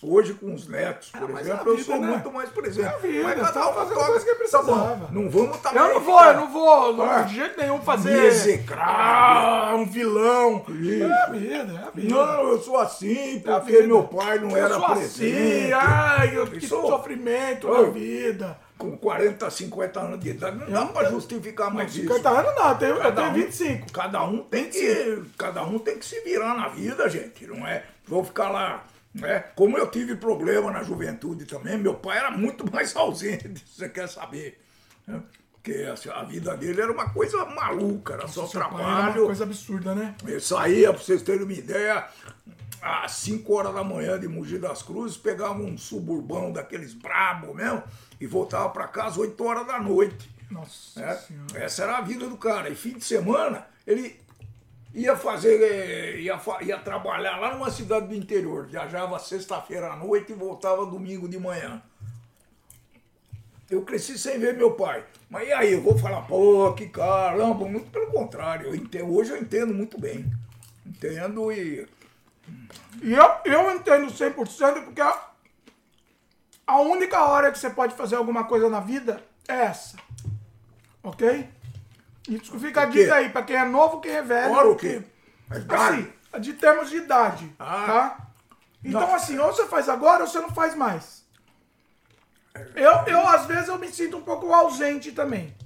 Hoje, 0.00 0.32
com 0.34 0.54
os 0.54 0.68
netos, 0.68 1.10
por 1.10 1.24
Ah, 1.24 1.28
mas 1.32 1.40
exemplo, 1.48 1.58
é 1.58 1.66
a 1.66 1.72
eu 1.72 1.76
vida, 1.76 1.86
sou 1.92 2.00
né? 2.00 2.06
muito 2.06 2.30
mais 2.32 2.48
presente. 2.50 2.86
É 2.86 2.98
vida, 2.98 3.24
mas 3.24 3.40
cada 3.40 3.68
um 3.68 3.72
toca- 3.74 3.94
coisa 3.96 4.24
que 4.24 4.30
tá 4.30 4.36
precisava. 4.36 5.08
Não 5.10 5.28
vamos 5.28 5.56
também. 5.58 5.82
Eu 5.82 5.94
não 5.94 6.00
vou, 6.00 6.24
eu 6.24 6.34
não 6.34 6.52
vou, 6.52 6.96
não, 6.96 7.04
Ah. 7.10 7.22
de 7.22 7.34
jeito 7.34 7.60
nenhum 7.60 7.82
fazer. 7.82 8.24
Execrável. 8.26 8.84
Ah, 8.86 9.74
um 9.74 9.84
vilão. 9.84 10.64
Isso. 10.68 11.02
É 11.02 11.12
a 11.24 11.26
vida, 11.30 11.72
é 11.72 11.84
a 11.88 11.90
vida. 11.90 12.14
Não, 12.14 12.48
eu 12.48 12.62
sou 12.62 12.78
assim 12.78 13.38
É 13.38 13.40
porque 13.40 13.72
vida. 13.72 13.88
meu 13.88 14.04
pai 14.04 14.38
não 14.38 14.50
eu 14.50 14.56
era 14.56 14.74
sou 14.74 14.86
presente. 14.86 15.32
assim, 15.66 15.72
ai, 15.72 16.36
eu, 16.38 16.46
que 16.46 16.64
sou- 16.66 16.86
sofrimento 16.86 17.66
na 17.68 17.82
vida. 17.90 18.56
Com 18.78 18.96
40, 18.96 19.50
50 19.50 20.00
anos 20.00 20.20
de 20.20 20.30
idade, 20.30 20.56
não 20.56 20.70
dá 20.70 20.86
pra 20.86 21.10
justificar 21.10 21.74
mais 21.74 21.90
isso. 21.96 22.02
50 22.02 22.28
anos 22.30 22.54
não, 22.54 22.68
eu 22.70 22.76
tenho, 22.78 22.94
eu 22.94 23.12
tenho 23.14 23.28
um- 23.28 23.34
25. 23.34 23.92
Cada 23.92 24.24
um 24.24 24.38
tem 24.44 24.70
que, 24.70 25.22
cada 25.36 25.64
um 25.64 25.78
tem 25.80 25.98
que 25.98 26.06
se 26.06 26.20
virar 26.20 26.54
na 26.56 26.68
vida, 26.68 27.08
gente. 27.08 27.44
Não 27.46 27.66
é? 27.66 27.84
Vou 28.06 28.22
ficar 28.24 28.48
lá, 28.50 28.86
né? 29.12 29.40
Como 29.56 29.76
eu 29.76 29.90
tive 29.90 30.14
problema 30.14 30.70
na 30.70 30.84
juventude 30.84 31.44
também, 31.44 31.76
meu 31.76 31.94
pai 31.94 32.18
era 32.18 32.30
muito 32.30 32.64
mais 32.72 32.94
ausente, 32.94 33.64
você 33.66 33.88
quer 33.88 34.08
saber? 34.08 34.60
né? 35.06 35.20
Porque 35.52 35.72
assim, 35.82 36.08
a 36.10 36.22
vida 36.22 36.56
dele 36.56 36.80
era 36.80 36.92
uma 36.92 37.10
coisa 37.10 37.44
maluca, 37.46 38.14
era 38.14 38.28
só 38.28 38.46
Seu 38.46 38.60
pai 38.60 38.68
era 38.70 38.80
uma 38.84 38.94
trabalho. 39.02 39.24
coisa 39.26 39.42
absurda, 39.42 39.92
né? 39.94 40.14
Eu 40.24 40.40
saía, 40.40 40.92
pra 40.92 41.02
vocês 41.02 41.20
terem 41.20 41.42
uma 41.42 41.52
ideia, 41.52 42.06
às 42.80 43.10
5 43.12 43.52
horas 43.54 43.74
da 43.74 43.82
manhã 43.82 44.18
de 44.20 44.28
Mogi 44.28 44.56
das 44.56 44.82
Cruzes, 44.84 45.16
pegava 45.16 45.58
um 45.60 45.76
suburbão 45.76 46.52
daqueles 46.52 46.94
brabo 46.94 47.52
mesmo 47.54 47.82
e 48.20 48.26
voltava 48.26 48.68
para 48.70 48.88
casa 48.88 49.20
8 49.20 49.44
horas 49.44 49.66
da 49.66 49.78
noite. 49.78 50.30
Nossa 50.50 51.00
né? 51.00 51.14
senhora. 51.16 51.64
Essa 51.64 51.82
era 51.84 51.98
a 51.98 52.00
vida 52.00 52.28
do 52.28 52.36
cara. 52.36 52.70
E 52.70 52.74
fim 52.74 52.94
de 52.94 53.04
semana, 53.04 53.66
ele 53.86 54.18
ia 54.94 55.16
fazer, 55.16 55.60
eh, 55.62 56.20
ia, 56.20 56.40
ia 56.62 56.78
trabalhar 56.78 57.38
lá 57.38 57.54
numa 57.54 57.70
cidade 57.70 58.08
do 58.08 58.14
interior. 58.14 58.66
Viajava 58.66 59.18
sexta-feira 59.18 59.92
à 59.92 59.96
noite 59.96 60.32
e 60.32 60.34
voltava 60.34 60.86
domingo 60.86 61.28
de 61.28 61.38
manhã. 61.38 61.82
Eu 63.70 63.82
cresci 63.82 64.18
sem 64.18 64.38
ver 64.38 64.54
meu 64.54 64.72
pai. 64.72 65.04
Mas 65.28 65.46
e 65.46 65.52
aí, 65.52 65.72
eu 65.74 65.82
vou 65.82 65.96
falar, 65.98 66.22
pô, 66.22 66.72
que 66.72 66.88
caramba, 66.88 67.66
muito 67.66 67.90
pelo 67.90 68.10
contrário. 68.10 68.68
Eu 68.68 68.74
entendo, 68.74 69.14
hoje 69.14 69.30
eu 69.30 69.36
entendo 69.36 69.74
muito 69.74 70.00
bem. 70.00 70.30
Entendo 70.86 71.52
e. 71.52 71.86
E 73.02 73.12
eu, 73.12 73.30
eu 73.44 73.70
entendo 73.76 74.06
100% 74.06 74.84
porque 74.84 75.02
a, 75.02 75.27
a 76.68 76.80
única 76.80 77.24
hora 77.24 77.50
que 77.50 77.58
você 77.58 77.70
pode 77.70 77.94
fazer 77.94 78.16
alguma 78.16 78.44
coisa 78.44 78.68
na 78.68 78.78
vida 78.80 79.22
é 79.48 79.54
essa. 79.54 79.96
Ok? 81.02 81.48
Isso 82.28 82.58
fica 82.60 82.82
a 82.82 82.84
dica 82.84 83.14
aí, 83.14 83.30
pra 83.30 83.42
quem 83.42 83.56
é 83.56 83.64
novo, 83.64 84.00
quem 84.00 84.12
é 84.12 84.22
velho. 84.22 84.52
Ora 84.52 84.68
o 84.68 84.76
quê? 84.76 85.02
Assim, 85.50 86.12
de 86.40 86.52
termos 86.54 86.90
de 86.90 86.96
idade, 86.98 87.50
Ah. 87.58 87.84
tá? 87.86 88.26
Então, 88.84 89.00
Não. 89.00 89.14
assim, 89.14 89.38
ou 89.38 89.52
você 89.52 89.66
faz 89.66 89.88
agora 89.88 90.22
ou 90.24 90.28
você 90.28 90.38
não 90.40 90.50
faz 90.50 90.74
mais. 90.74 91.26
Eu, 92.74 92.92
eu, 93.06 93.26
às 93.26 93.46
vezes, 93.46 93.68
eu 93.68 93.78
me 93.78 93.88
sinto 93.88 94.16
um 94.16 94.22
pouco 94.22 94.52
ausente 94.52 95.12
também. 95.12 95.56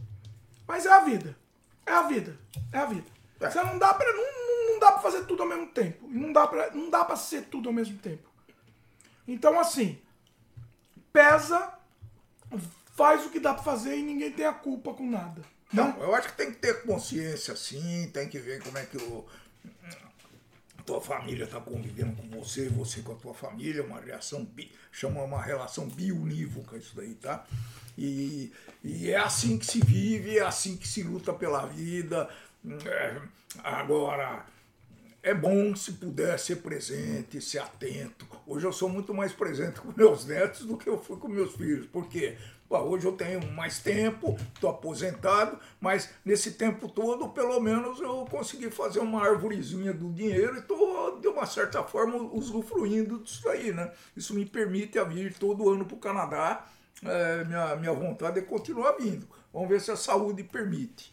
Mas 0.69 0.87
é 0.87 0.93
a 0.93 1.01
vida. 1.01 1.37
É 1.85 1.93
a 1.93 2.03
vida. 2.03 2.39
É 2.73 2.79
a 2.79 2.87
vida. 2.87 3.07
É. 3.41 3.51
Você 3.51 3.63
não 3.63 3.79
dá 3.79 3.93
pra, 3.95 4.07
não, 4.13 4.73
não- 4.73 4.79
dá 4.79 4.93
pra 4.93 5.01
fazer 5.03 5.25
tudo 5.27 5.43
ao 5.43 5.49
mesmo 5.49 5.67
tempo. 5.69 6.07
Não 6.09 6.33
dá, 6.33 6.47
pra, 6.47 6.71
não 6.73 6.91
dá 6.91 7.05
pra 7.05 7.15
ser 7.17 7.43
tudo 7.43 7.69
ao 7.69 7.73
mesmo 7.75 7.99
tempo. 7.99 8.29
Então, 9.29 9.59
assim, 9.61 10.01
pesa, 11.13 11.73
faz 12.97 13.25
o 13.27 13.31
que 13.31 13.41
dá 13.41 13.55
pra 13.55 13.63
fazer 13.63 13.97
e 13.97 14.03
ninguém 14.03 14.33
tem 14.33 14.47
a 14.47 14.53
culpa 14.53 14.95
com 14.95 15.09
nada. 15.09 15.43
Não, 15.73 15.99
eu 16.01 16.15
acho 16.15 16.29
que 16.29 16.37
tem 16.37 16.51
que 16.53 16.59
ter 16.59 16.83
consciência 16.83 17.57
sim, 17.57 18.11
tem 18.13 18.29
que 18.29 18.39
ver 18.39 18.63
como 18.63 18.77
é 18.77 18.85
que 18.85 18.99
o, 18.99 19.27
tua 20.85 21.01
família 21.01 21.45
está 21.45 21.61
convivendo 21.61 22.15
com 22.17 22.29
você, 22.29 22.69
você 22.69 23.01
com 23.03 23.13
a 23.13 23.17
tua 23.17 23.33
família, 23.35 23.85
uma 23.85 24.01
reação, 24.01 24.45
bi- 24.45 24.71
chama 24.91 25.23
uma 25.23 25.41
relação 25.41 25.89
bionívoca 25.89 26.77
isso 26.77 26.95
daí, 26.97 27.15
tá? 27.15 27.47
E, 27.97 28.53
e 28.83 29.11
é 29.11 29.17
assim 29.17 29.59
que 29.59 29.67
se 29.67 29.81
vive, 29.81 30.39
é 30.39 30.43
assim 30.43 30.77
que 30.77 30.87
se 30.89 31.03
luta 31.03 31.33
pela 31.33 31.67
vida. 31.67 32.29
É, 32.85 33.21
agora, 33.63 34.45
é 35.23 35.33
bom 35.33 35.75
se 35.77 35.93
puder 35.93 36.39
ser 36.39 36.57
presente, 36.57 37.41
ser 37.41 37.61
atento. 37.61 38.27
Hoje 38.45 38.67
eu 38.67 38.73
sou 38.73 38.89
muito 38.89 39.15
mais 39.15 39.33
presente 39.33 39.81
com 39.81 39.93
meus 39.97 40.25
netos 40.27 40.67
do 40.67 40.77
que 40.77 40.89
eu 40.89 40.99
fui 40.99 41.17
com 41.17 41.29
meus 41.29 41.55
filhos. 41.55 41.87
Por 41.87 42.09
quê? 42.09 42.37
Pô, 42.69 42.79
hoje 42.79 43.07
eu 43.07 43.13
tenho 43.13 43.53
mais 43.53 43.79
tempo, 43.79 44.37
estou 44.55 44.71
aposentado, 44.71 45.59
mas 45.81 46.11
nesse 46.25 46.53
tempo 46.53 46.89
todo, 46.89 47.29
pelo 47.29 47.61
menos, 47.61 48.01
eu 48.01 48.25
consegui 48.31 48.71
fazer 48.71 48.99
uma 48.99 49.23
arvorezinha 49.23 49.93
do 49.93 50.11
dinheiro 50.11 50.57
e 50.57 50.59
estou, 50.59 51.21
de 51.21 51.29
uma 51.29 51.47
certa 51.47 51.83
forma, 51.85 52.17
usufruindo 52.17 53.19
disso 53.19 53.49
aí, 53.49 53.73
né? 53.73 53.93
Isso 54.17 54.35
me 54.35 54.45
permite 54.45 54.99
a 54.99 55.05
vir 55.05 55.35
todo 55.35 55.69
ano 55.69 55.85
para 55.85 55.97
o 55.97 56.01
Canadá. 56.01 56.67
É, 57.05 57.45
minha, 57.45 57.77
minha 57.77 57.93
vontade 57.93 58.39
é 58.39 58.43
continuar 58.43 58.93
vindo. 58.93 59.29
Vamos 59.53 59.69
ver 59.69 59.81
se 59.81 59.91
a 59.91 59.97
saúde 59.97 60.43
permite. 60.43 61.13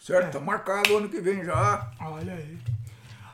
Certo? 0.00 0.32
Tá 0.32 0.40
marcado 0.40 0.96
ano 0.96 1.10
que 1.10 1.20
vem 1.20 1.44
já. 1.44 1.92
Olha 2.00 2.32
aí. 2.32 2.58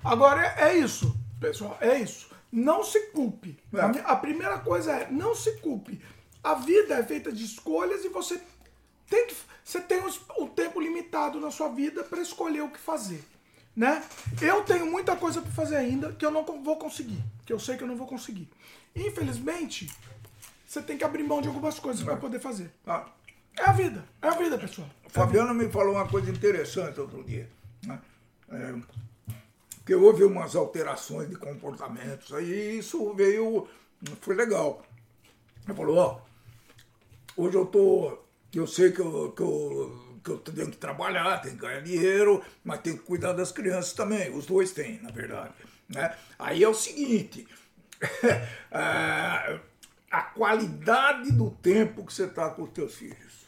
Agora 0.07 0.43
é, 0.59 0.71
é 0.71 0.79
isso, 0.79 1.17
pessoal, 1.41 1.77
é 1.81 1.99
isso. 1.99 2.31
Não 2.51 2.83
se 2.85 3.09
culpe. 3.09 3.59
É. 3.75 3.81
A, 4.05 4.17
primeira 4.17 4.59
coisa 4.59 4.93
é, 4.93 5.11
não 5.11 5.35
se 5.35 5.59
culpe. 5.59 6.01
A 6.43 6.55
vida 6.55 6.95
é 6.95 7.03
feita 7.03 7.33
de 7.33 7.45
escolhas 7.45 8.05
e 8.05 8.09
você 8.09 8.41
tem 9.09 9.27
que. 9.27 9.37
Você 9.65 9.81
tem 9.81 10.01
o 10.39 10.49
tempo 10.49 10.81
limitado 10.81 11.41
na 11.41 11.51
sua 11.51 11.69
vida 11.69 12.05
para 12.05 12.23
escolher 12.23 12.63
o 12.63 12.71
que 12.71 12.79
fazer. 12.79 13.23
Né? 13.75 14.01
Eu 14.41 14.63
tenho 14.63 14.87
muita 14.87 15.17
coisa 15.17 15.43
para 15.43 15.51
fazer 15.51 15.77
ainda 15.77 16.13
que 16.13 16.25
eu 16.25 16.31
não 16.31 16.45
vou 16.45 16.77
conseguir. 16.77 17.21
Que 17.45 17.53
eu 17.53 17.59
sei 17.59 17.77
que 17.77 17.83
eu 17.83 17.89
não 17.89 17.97
vou 17.97 18.07
conseguir. 18.07 18.49
Infelizmente, 18.95 19.91
você 20.65 20.81
tem 20.81 20.97
que 20.97 21.05
abrir 21.05 21.25
mão 21.25 21.43
de 21.43 21.49
algumas 21.49 21.81
coisas 21.81 22.03
para 22.03 22.17
poder 22.17 22.39
fazer. 22.39 22.71
Ah, 22.87 23.07
É 23.59 23.65
a 23.65 23.73
vida. 23.73 24.05
É 24.23 24.29
a 24.29 24.33
vida, 24.33 24.57
pessoal. 24.57 24.89
O 25.05 25.11
Fabiano 25.11 25.53
me 25.53 25.69
falou 25.69 25.95
uma 25.95 26.07
coisa 26.07 26.31
interessante 26.31 27.01
outro 27.01 27.25
dia. 27.25 27.51
Né? 27.85 27.99
É, 28.51 28.75
que 29.87 29.95
houve 29.95 30.25
umas 30.25 30.57
alterações 30.57 31.31
de 31.31 31.37
comportamentos 31.37 32.35
aí, 32.35 32.79
isso 32.79 33.15
veio. 33.15 33.69
Foi 34.21 34.35
legal. 34.35 34.85
Ele 35.65 35.77
falou, 35.77 35.97
ó, 35.97 36.21
hoje 37.37 37.57
eu 37.57 37.65
tô. 37.65 38.19
Eu 38.53 38.67
sei 38.67 38.91
que 38.91 39.01
eu, 39.01 39.33
que, 39.33 39.43
eu, 39.43 40.21
que 40.25 40.31
eu 40.31 40.39
tenho 40.39 40.71
que 40.73 40.77
trabalhar, 40.77 41.41
tenho 41.41 41.55
que 41.55 41.61
ganhar 41.61 41.81
dinheiro, 41.81 42.43
mas 42.65 42.81
tenho 42.81 42.99
que 42.99 43.05
cuidar 43.05 43.33
das 43.33 43.53
crianças 43.53 43.93
também. 43.93 44.35
Os 44.37 44.45
dois 44.45 44.73
têm, 44.73 45.01
na 45.03 45.11
verdade. 45.11 45.55
Né? 45.89 46.17
Aí 46.37 46.65
é 46.65 46.69
o 46.69 46.75
seguinte. 46.75 47.47
é, 48.73 49.61
a 50.11 50.23
qualidade 50.35 51.31
do 51.31 51.51
tempo 51.51 52.05
que 52.05 52.13
você 52.13 52.25
está 52.25 52.51
com 52.51 52.63
os 52.63 52.71
teus 52.71 52.95
filhos. 52.97 53.47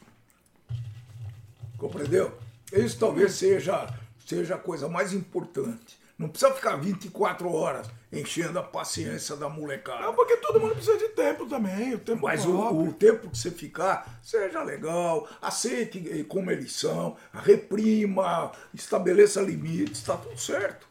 Compreendeu? 1.76 2.39
Isso 2.73 2.99
talvez 2.99 3.33
seja, 3.33 3.92
seja 4.25 4.55
a 4.55 4.58
coisa 4.58 4.89
mais 4.89 5.12
importante. 5.12 5.97
Não 6.18 6.28
precisa 6.28 6.52
ficar 6.52 6.76
24 6.76 7.50
horas 7.52 7.88
enchendo 8.12 8.58
a 8.58 8.62
paciência 8.62 9.36
da 9.36 9.48
molecada. 9.48 10.08
É 10.08 10.12
porque 10.12 10.36
todo 10.38 10.58
mundo 10.58 10.74
precisa 10.74 10.98
de 10.98 11.10
tempo 11.10 11.47
também. 11.47 11.94
O 11.94 11.98
tempo 12.00 12.22
Mas 12.22 12.44
o, 12.44 12.58
o 12.58 12.92
tempo 12.92 13.30
que 13.30 13.38
você 13.38 13.52
ficar, 13.52 14.18
seja 14.22 14.62
legal, 14.64 15.28
aceite 15.40 16.05
eh, 16.10 16.24
como 16.24 16.50
eles 16.50 16.72
são, 16.72 17.16
reprima, 17.32 18.50
estabeleça 18.74 19.40
limites, 19.40 19.98
está 19.98 20.16
tudo 20.16 20.36
certo. 20.38 20.88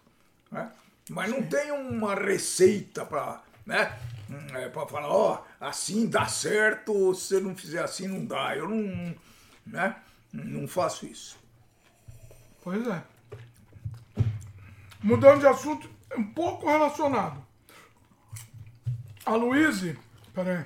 né? 0.50 0.72
Mas 1.10 1.30
não 1.30 1.44
tem 1.44 1.72
uma 1.72 2.16
receita 2.16 3.06
para 3.06 3.42
né? 3.66 3.98
é, 4.54 4.70
para 4.70 4.88
falar, 4.88 5.10
ó, 5.10 5.44
assim 5.60 6.08
dá 6.08 6.26
certo, 6.28 7.14
se 7.14 7.36
você 7.36 7.40
não 7.40 7.56
fizer 7.56 7.84
assim 7.84 8.08
não 8.08 8.26
dá. 8.26 8.56
Eu 8.56 8.70
não, 8.70 9.16
né? 9.66 9.96
não 10.32 10.68
faço 10.68 11.06
isso. 11.06 11.38
Pois 12.62 12.86
é. 12.88 13.04
Mudando 15.08 15.40
de 15.40 15.48
assunto, 15.48 15.90
um 16.18 16.24
pouco 16.34 16.70
relacionado. 16.70 17.42
A 19.26 19.36
Luíse. 19.36 19.98
Pera 20.34 20.60
aí. 20.60 20.66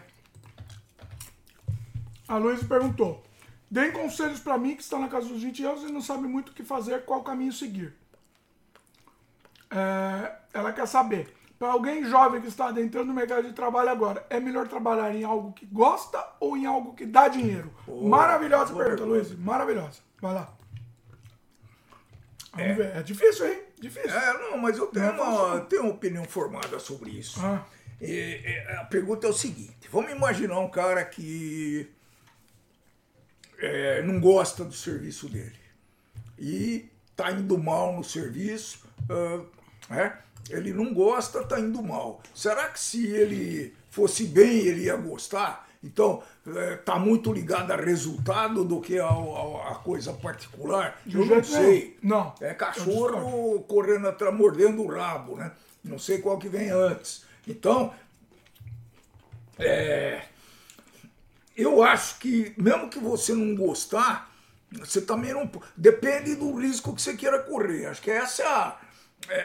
A 2.27 2.37
Luíse 2.37 2.65
perguntou: 2.65 3.23
Deem 3.69 3.91
conselhos 3.91 4.39
pra 4.39 4.57
mim 4.57 4.75
que 4.75 4.81
está 4.81 4.97
na 4.97 5.07
casa 5.07 5.27
dos 5.27 5.43
20 5.43 5.63
anos 5.63 5.83
e 5.83 5.91
não 5.91 6.01
sabe 6.01 6.27
muito 6.27 6.49
o 6.49 6.53
que 6.55 6.63
fazer, 6.63 7.05
qual 7.05 7.21
caminho 7.21 7.53
seguir. 7.53 7.95
É, 9.69 10.35
ela 10.55 10.73
quer 10.73 10.87
saber: 10.87 11.31
para 11.59 11.73
alguém 11.73 12.03
jovem 12.05 12.41
que 12.41 12.47
está 12.47 12.69
adentrando 12.69 13.09
no 13.09 13.13
mercado 13.13 13.47
de 13.47 13.53
trabalho 13.53 13.89
agora, 13.89 14.25
é 14.27 14.39
melhor 14.39 14.67
trabalhar 14.67 15.13
em 15.13 15.23
algo 15.23 15.53
que 15.53 15.67
gosta 15.67 16.19
ou 16.39 16.57
em 16.57 16.65
algo 16.65 16.95
que 16.95 17.05
dá 17.05 17.27
dinheiro? 17.27 17.71
Maravilhosa 17.87 18.73
pergunta, 18.73 19.05
Luiz. 19.05 19.37
Maravilhosa. 19.37 20.01
Vai 20.19 20.33
lá. 20.33 20.51
Vamos 22.53 22.77
ver. 22.77 22.95
É 22.97 23.03
difícil, 23.03 23.47
hein? 23.47 23.70
Difícil. 23.81 24.11
É, 24.11 24.33
não, 24.33 24.57
mas 24.59 24.77
eu 24.77 24.85
tenho, 24.87 25.05
é 25.07 25.11
uma, 25.11 25.59
tenho 25.61 25.81
uma 25.81 25.91
opinião 25.91 26.23
formada 26.23 26.77
sobre 26.77 27.09
isso. 27.09 27.39
Ah. 27.41 27.65
E, 27.99 28.11
e, 28.11 28.59
a 28.77 28.85
pergunta 28.85 29.25
é 29.25 29.29
o 29.29 29.33
seguinte: 29.33 29.89
vamos 29.91 30.11
imaginar 30.11 30.59
um 30.59 30.69
cara 30.69 31.03
que 31.03 31.89
é, 33.57 34.03
não 34.03 34.19
gosta 34.19 34.63
do 34.63 34.73
serviço 34.73 35.27
dele 35.27 35.59
e 36.37 36.89
tá 37.15 37.31
indo 37.31 37.57
mal 37.57 37.93
no 37.95 38.03
serviço, 38.03 38.87
ah, 39.09 39.43
né? 39.89 40.19
ele 40.49 40.71
não 40.71 40.93
gosta, 40.93 41.43
tá 41.43 41.59
indo 41.59 41.81
mal. 41.81 42.21
Será 42.35 42.67
que 42.69 42.79
se 42.79 43.07
ele 43.07 43.75
fosse 43.89 44.25
bem, 44.25 44.59
ele 44.59 44.83
ia 44.83 44.95
gostar? 44.95 45.67
Então, 45.83 46.21
é, 46.45 46.75
tá 46.77 46.99
muito 46.99 47.33
ligado 47.33 47.71
a 47.71 47.75
resultado 47.75 48.63
do 48.63 48.79
que 48.79 48.99
a, 48.99 49.75
coisa 49.83 50.13
particular? 50.13 51.01
Eu 51.11 51.25
não 51.25 51.43
sei. 51.43 51.97
Não. 52.03 52.35
É 52.39 52.53
cachorro 52.53 53.61
correndo 53.63 54.07
atrás, 54.07 54.33
mordendo 54.35 54.83
o 54.83 54.87
rabo, 54.87 55.37
né? 55.37 55.51
Não 55.83 55.97
sei 55.97 56.19
qual 56.19 56.37
que 56.37 56.47
vem 56.47 56.69
antes. 56.69 57.25
Então, 57.47 57.91
é, 59.57 60.21
eu 61.57 61.81
acho 61.83 62.19
que, 62.19 62.53
mesmo 62.57 62.89
que 62.89 62.99
você 62.99 63.33
não 63.33 63.55
gostar, 63.55 64.31
você 64.71 65.01
também 65.01 65.33
não. 65.33 65.49
Depende 65.75 66.35
do 66.35 66.53
risco 66.55 66.95
que 66.95 67.01
você 67.01 67.15
queira 67.15 67.39
correr. 67.39 67.87
Acho 67.87 68.01
que 68.01 68.11
essa 68.11 68.43
é 68.43 68.47
a, 68.47 68.77
é- 68.81 68.90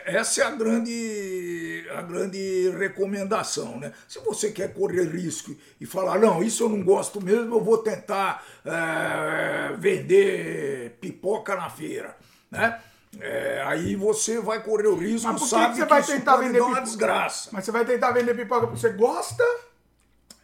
essa 0.05 0.43
é 0.43 0.45
a 0.45 0.51
grande, 0.51 1.87
a 1.95 2.03
grande 2.03 2.71
recomendação. 2.79 3.79
Né? 3.79 3.93
Se 4.09 4.19
você 4.21 4.51
quer 4.51 4.73
correr 4.73 5.05
risco 5.05 5.55
e 5.81 5.87
falar, 5.87 6.19
não, 6.19 6.43
isso 6.43 6.65
eu 6.65 6.69
não 6.69 6.83
gosto 6.83 7.23
mesmo, 7.23 7.55
eu 7.57 7.63
vou 7.63 7.79
tentar 7.79 8.45
é, 8.65 9.77
vender 9.77 10.97
pipoca 11.01 11.55
na 11.55 11.69
feira. 11.69 12.17
Né? 12.51 12.81
É, 13.21 13.63
aí 13.67 13.97
você 13.97 14.41
vai 14.41 14.63
correr 14.63 14.89
o 14.89 14.95
risco, 14.97 15.29
Mas 15.29 15.41
por 15.41 15.45
que 15.45 15.51
sabe 15.51 15.73
que 15.75 15.81
você 15.81 15.87
vai 15.87 16.01
isso 16.01 16.13
tentar 16.13 16.37
vender 16.37 16.61
uma 16.61 16.69
pipoca? 16.69 16.83
desgraça. 16.87 17.51
Mas 17.53 17.65
você 17.65 17.71
vai 17.71 17.85
tentar 17.85 18.11
vender 18.13 18.35
pipoca 18.35 18.67
porque 18.67 18.81
você 18.81 18.91
gosta 18.91 19.45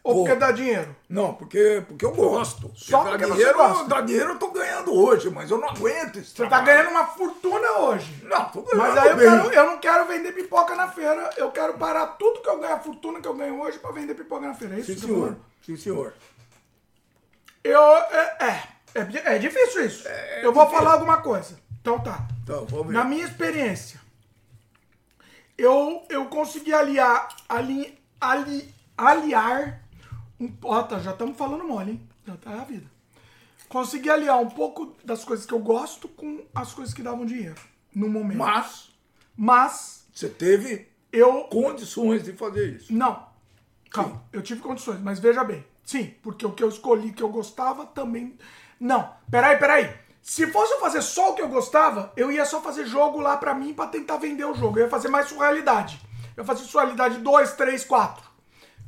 ou 0.03 0.15
Vou. 0.15 0.23
porque 0.25 0.37
dá 0.37 0.51
dinheiro? 0.51 0.93
Não, 1.07 1.33
porque, 1.33 1.81
porque 1.87 2.03
eu 2.03 2.11
gosto. 2.11 2.69
Só 2.75 3.03
porque 3.05 3.25
você 3.25 3.31
dinheiro, 3.35 3.57
gosta. 3.57 3.85
dá 3.85 4.01
dinheiro 4.01 4.31
eu 4.31 4.39
tô 4.39 4.51
ganhando 4.51 4.93
hoje, 4.93 5.29
mas 5.29 5.49
eu 5.49 5.57
não 5.57 5.69
aguento 5.69 6.17
esse 6.19 6.31
Você 6.31 6.43
tá 6.43 6.49
trabalho. 6.49 6.65
ganhando 6.65 6.89
uma 6.89 7.05
fortuna 7.07 7.71
hoje. 7.79 8.21
Não, 8.23 8.45
tô 8.49 8.61
ganhando 8.63 8.77
Mas 8.79 8.97
aí 8.97 9.09
eu, 9.11 9.17
quero- 9.17 9.53
eu 9.53 9.65
não 9.65 9.77
quero 9.79 10.05
vender 10.05 10.31
pipoca 10.33 10.75
na 10.75 10.89
feira. 10.89 11.29
Eu 11.37 11.51
quero 11.51 11.75
parar 11.75 12.05
tudo 12.07 12.41
que 12.41 12.49
eu 12.49 12.59
ganho, 12.59 12.75
a 12.75 12.79
fortuna 12.79 13.21
que 13.21 13.27
eu 13.27 13.33
ganho 13.33 13.59
hoje 13.61 13.79
pra 13.79 13.91
vender 13.91 14.13
pipoca 14.13 14.45
na 14.45 14.53
feira. 14.53 14.75
É 14.75 14.79
isso 14.79 14.87
Sim, 14.87 14.95
você 14.95 15.01
tá 15.01 15.07
senhor. 15.07 15.19
falando? 15.21 15.45
Sim, 15.65 15.77
senhor. 15.77 16.13
Eu. 17.63 17.81
É, 17.81 18.37
é, 18.41 18.99
é, 18.99 19.35
é 19.35 19.39
difícil 19.39 19.85
isso. 19.85 20.05
eu 20.41 20.51
vou 20.51 20.69
falar 20.69 20.93
alguma 20.93 21.21
coisa. 21.21 21.57
Então 21.79 21.97
tá. 21.99 22.27
Então, 22.43 22.65
vamos 22.65 22.87
ver. 22.87 22.93
Na 22.93 23.05
minha 23.05 23.23
experiência, 23.23 24.01
eu, 25.57 26.03
eu 26.09 26.25
consegui 26.25 26.73
aliar, 26.73 27.29
ali, 27.47 27.97
ali, 28.19 28.73
aliar. 28.97 29.81
Ó, 30.61 30.83
tá, 30.83 30.99
já 30.99 31.11
estamos 31.11 31.37
falando 31.37 31.63
mole, 31.63 31.91
hein? 31.91 32.09
Já 32.25 32.35
tá 32.37 32.51
a 32.61 32.63
vida. 32.63 32.91
Consegui 33.69 34.09
aliar 34.09 34.39
um 34.39 34.49
pouco 34.49 34.95
das 35.03 35.23
coisas 35.23 35.45
que 35.45 35.53
eu 35.53 35.59
gosto 35.59 36.07
com 36.07 36.43
as 36.53 36.73
coisas 36.73 36.93
que 36.93 37.01
davam 37.01 37.25
dinheiro. 37.25 37.55
No 37.93 38.09
momento. 38.09 38.37
Mas 38.37 38.89
Mas 39.35 40.05
você 40.13 40.29
teve 40.29 40.87
eu. 41.11 41.43
condições 41.45 42.23
de 42.23 42.33
fazer 42.33 42.75
isso. 42.75 42.93
Não. 42.93 43.27
Calma, 43.89 44.23
eu 44.31 44.41
tive 44.41 44.61
condições, 44.61 44.99
mas 44.99 45.19
veja 45.19 45.43
bem. 45.43 45.65
Sim, 45.83 46.13
porque 46.21 46.45
o 46.45 46.51
que 46.51 46.63
eu 46.63 46.69
escolhi 46.69 47.11
que 47.13 47.21
eu 47.21 47.29
gostava 47.29 47.85
também. 47.85 48.37
Não, 48.79 49.11
peraí, 49.29 49.57
peraí. 49.57 49.93
Se 50.21 50.47
fosse 50.47 50.73
eu 50.73 50.79
fazer 50.79 51.01
só 51.01 51.31
o 51.31 51.35
que 51.35 51.41
eu 51.41 51.49
gostava, 51.49 52.11
eu 52.15 52.31
ia 52.31 52.45
só 52.45 52.61
fazer 52.61 52.85
jogo 52.85 53.19
lá 53.19 53.37
pra 53.37 53.53
mim 53.53 53.73
pra 53.73 53.87
tentar 53.87 54.17
vender 54.17 54.45
o 54.45 54.53
jogo. 54.55 54.79
Eu 54.79 54.85
ia 54.85 54.89
fazer 54.89 55.09
mais 55.09 55.27
surrealidade. 55.27 55.99
Eu 56.35 56.43
ia 56.43 56.47
fazer 56.47 56.63
surrealidade 56.63 57.17
2, 57.19 57.53
3, 57.53 57.83
4. 57.83 58.32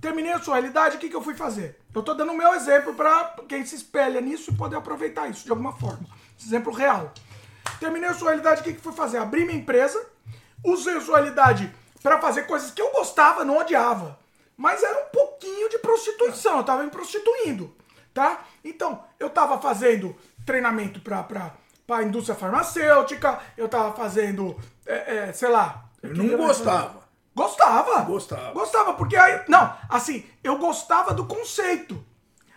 Terminei 0.05 0.33
a 0.33 0.39
surrealidade, 0.39 0.97
o 0.97 0.99
que, 0.99 1.09
que 1.09 1.15
eu 1.15 1.21
fui 1.23 1.33
fazer? 1.33 1.79
Eu 1.91 2.03
tô 2.03 2.13
dando 2.13 2.31
o 2.31 2.37
meu 2.37 2.53
exemplo 2.53 2.93
pra 2.93 3.37
quem 3.49 3.65
se 3.65 3.73
espelha 3.73 4.21
nisso 4.21 4.51
e 4.51 4.55
poder 4.55 4.75
aproveitar 4.75 5.27
isso 5.31 5.43
de 5.43 5.49
alguma 5.49 5.73
forma. 5.73 6.05
Exemplo 6.39 6.71
real. 6.71 7.11
Terminei 7.79 8.07
a 8.07 8.13
surrealidade, 8.13 8.61
o 8.61 8.63
que, 8.63 8.73
que 8.73 8.81
fui 8.81 8.93
fazer? 8.93 9.17
Abri 9.17 9.45
minha 9.45 9.57
empresa, 9.57 10.05
usei 10.63 10.95
a 10.95 11.01
surrealidade 11.01 11.73
pra 12.03 12.21
fazer 12.21 12.43
coisas 12.43 12.69
que 12.69 12.79
eu 12.79 12.91
gostava, 12.91 13.43
não 13.43 13.57
odiava. 13.57 14.19
Mas 14.55 14.83
era 14.83 15.07
um 15.07 15.09
pouquinho 15.09 15.69
de 15.69 15.79
prostituição, 15.79 16.57
eu 16.57 16.63
tava 16.63 16.83
me 16.83 16.91
prostituindo, 16.91 17.75
tá? 18.13 18.45
Então, 18.63 19.03
eu 19.19 19.31
tava 19.31 19.59
fazendo 19.59 20.15
treinamento 20.45 21.01
pra, 21.01 21.23
pra, 21.23 21.51
pra 21.87 22.03
indústria 22.03 22.35
farmacêutica, 22.35 23.39
eu 23.57 23.67
tava 23.67 23.91
fazendo, 23.95 24.55
é, 24.85 25.15
é, 25.15 25.33
sei 25.33 25.49
lá... 25.49 25.83
Não 26.03 26.25
eu 26.25 26.37
fazer? 26.37 26.47
gostava. 26.47 27.04
Gostava. 27.35 28.01
Gostava. 28.03 28.51
Gostava, 28.53 28.93
porque 28.93 29.17
aí. 29.17 29.43
Não, 29.49 29.77
assim, 29.89 30.25
eu 30.41 30.57
gostava 30.57 31.13
do 31.13 31.25
conceito. 31.25 32.03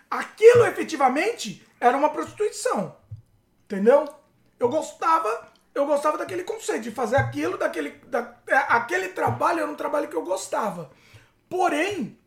Aquilo 0.09 0.65
efetivamente 0.65 1.67
era 1.79 1.97
uma 1.97 2.09
prostituição. 2.09 2.95
Entendeu? 3.65 4.07
Eu 4.57 4.69
gostava. 4.69 5.49
Eu 5.75 5.85
gostava 5.85 6.17
daquele 6.17 6.43
conceito, 6.43 6.83
de 6.83 6.91
fazer 6.91 7.17
aquilo, 7.17 7.57
daquele. 7.57 7.91
Da, 8.07 8.35
é, 8.47 8.55
aquele 8.55 9.09
trabalho 9.09 9.59
era 9.59 9.71
um 9.71 9.75
trabalho 9.75 10.07
que 10.07 10.15
eu 10.15 10.23
gostava. 10.23 10.89
Porém. 11.49 12.17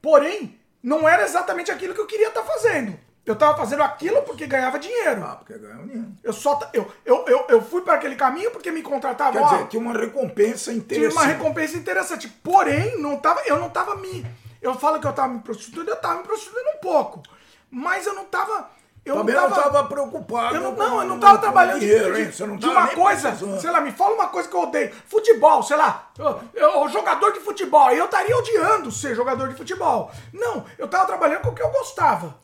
Porém, 0.00 0.60
não 0.82 1.08
era 1.08 1.24
exatamente 1.24 1.70
aquilo 1.70 1.94
que 1.94 2.00
eu 2.00 2.06
queria 2.06 2.28
estar 2.28 2.42
fazendo. 2.44 2.98
Eu 3.26 3.34
tava 3.36 3.56
fazendo 3.56 3.82
aquilo 3.82 4.20
porque 4.22 4.46
ganhava 4.46 4.78
dinheiro. 4.78 5.24
Ah, 5.24 5.36
porque 5.36 5.56
ganhou 5.56 5.82
dinheiro. 5.86 6.08
Eu 6.22 6.32
só. 6.32 6.58
Eu, 6.74 6.90
eu, 7.06 7.24
eu, 7.26 7.46
eu 7.48 7.62
fui 7.62 7.80
para 7.80 7.94
aquele 7.94 8.16
caminho 8.16 8.50
porque 8.50 8.70
me 8.70 8.82
contratavam. 8.82 9.32
Quer 9.48 9.54
dizer, 9.54 9.68
tinha 9.68 9.80
uma 9.82 9.92
recompensa 9.98 10.70
tinha 10.70 10.76
interessante. 10.76 11.12
uma 11.14 11.24
recompensa 11.24 11.76
interessante. 11.78 12.28
Porém, 12.28 12.98
não 13.00 13.16
tava, 13.16 13.40
eu 13.46 13.58
não 13.58 13.70
tava 13.70 13.96
me. 13.96 14.26
Eu 14.60 14.74
falo 14.74 15.00
que 15.00 15.06
eu 15.06 15.12
tava 15.12 15.32
me 15.32 15.40
prostituindo, 15.40 15.90
eu 15.90 15.96
tava 15.96 16.18
me 16.18 16.24
prostituindo 16.24 16.68
um 16.70 16.78
pouco. 16.80 17.22
Mas 17.70 18.06
eu 18.06 18.14
não 18.14 18.24
tava. 18.26 18.68
Eu 19.04 19.16
Também 19.16 19.34
não 19.34 19.50
tava. 19.50 19.56
estava 19.68 19.84
preocupado 19.84 20.54
eu 20.54 20.60
não, 20.62 20.74
com- 20.74 20.82
não, 20.82 21.00
eu 21.02 21.08
não 21.08 21.20
tava 21.20 21.36
trabalhando 21.36 21.78
dinheiro, 21.80 22.14
de, 22.14 22.22
hein? 22.22 22.32
Você 22.32 22.46
não 22.46 22.56
de 22.56 22.66
uma 22.66 22.88
coisa, 22.88 23.28
precisando. 23.32 23.60
sei 23.60 23.70
lá, 23.70 23.80
me 23.82 23.92
fala 23.92 24.14
uma 24.14 24.28
coisa 24.28 24.48
que 24.48 24.54
eu 24.56 24.62
odeio. 24.62 24.94
Futebol, 25.06 25.62
sei 25.62 25.76
lá, 25.76 26.10
eu- 26.18 26.40
eu- 26.54 26.88
jogador 26.88 27.32
de 27.32 27.40
futebol. 27.40 27.90
Eu 27.90 28.06
estaria 28.06 28.34
odiando 28.34 28.90
ser 28.90 29.14
jogador 29.14 29.48
de 29.48 29.54
futebol. 29.56 30.10
Não, 30.32 30.64
eu 30.78 30.88
tava 30.88 31.04
trabalhando 31.06 31.42
com 31.42 31.50
o 31.50 31.54
que 31.54 31.62
eu 31.62 31.68
gostava. 31.70 32.42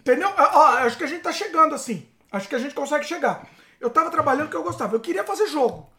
Entendeu? 0.00 0.32
Ó, 0.36 0.58
ó, 0.58 0.66
acho 0.78 0.96
que 0.96 1.04
a 1.04 1.06
gente 1.06 1.22
tá 1.22 1.32
chegando 1.32 1.74
assim. 1.74 2.08
Acho 2.32 2.48
que 2.48 2.54
a 2.54 2.58
gente 2.58 2.74
consegue 2.74 3.04
chegar. 3.04 3.46
Eu 3.78 3.90
tava 3.90 4.10
trabalhando 4.10 4.46
o 4.46 4.50
que 4.50 4.56
eu 4.56 4.62
gostava. 4.62 4.96
Eu 4.96 5.00
queria 5.00 5.24
fazer 5.24 5.46
jogo. 5.46 5.90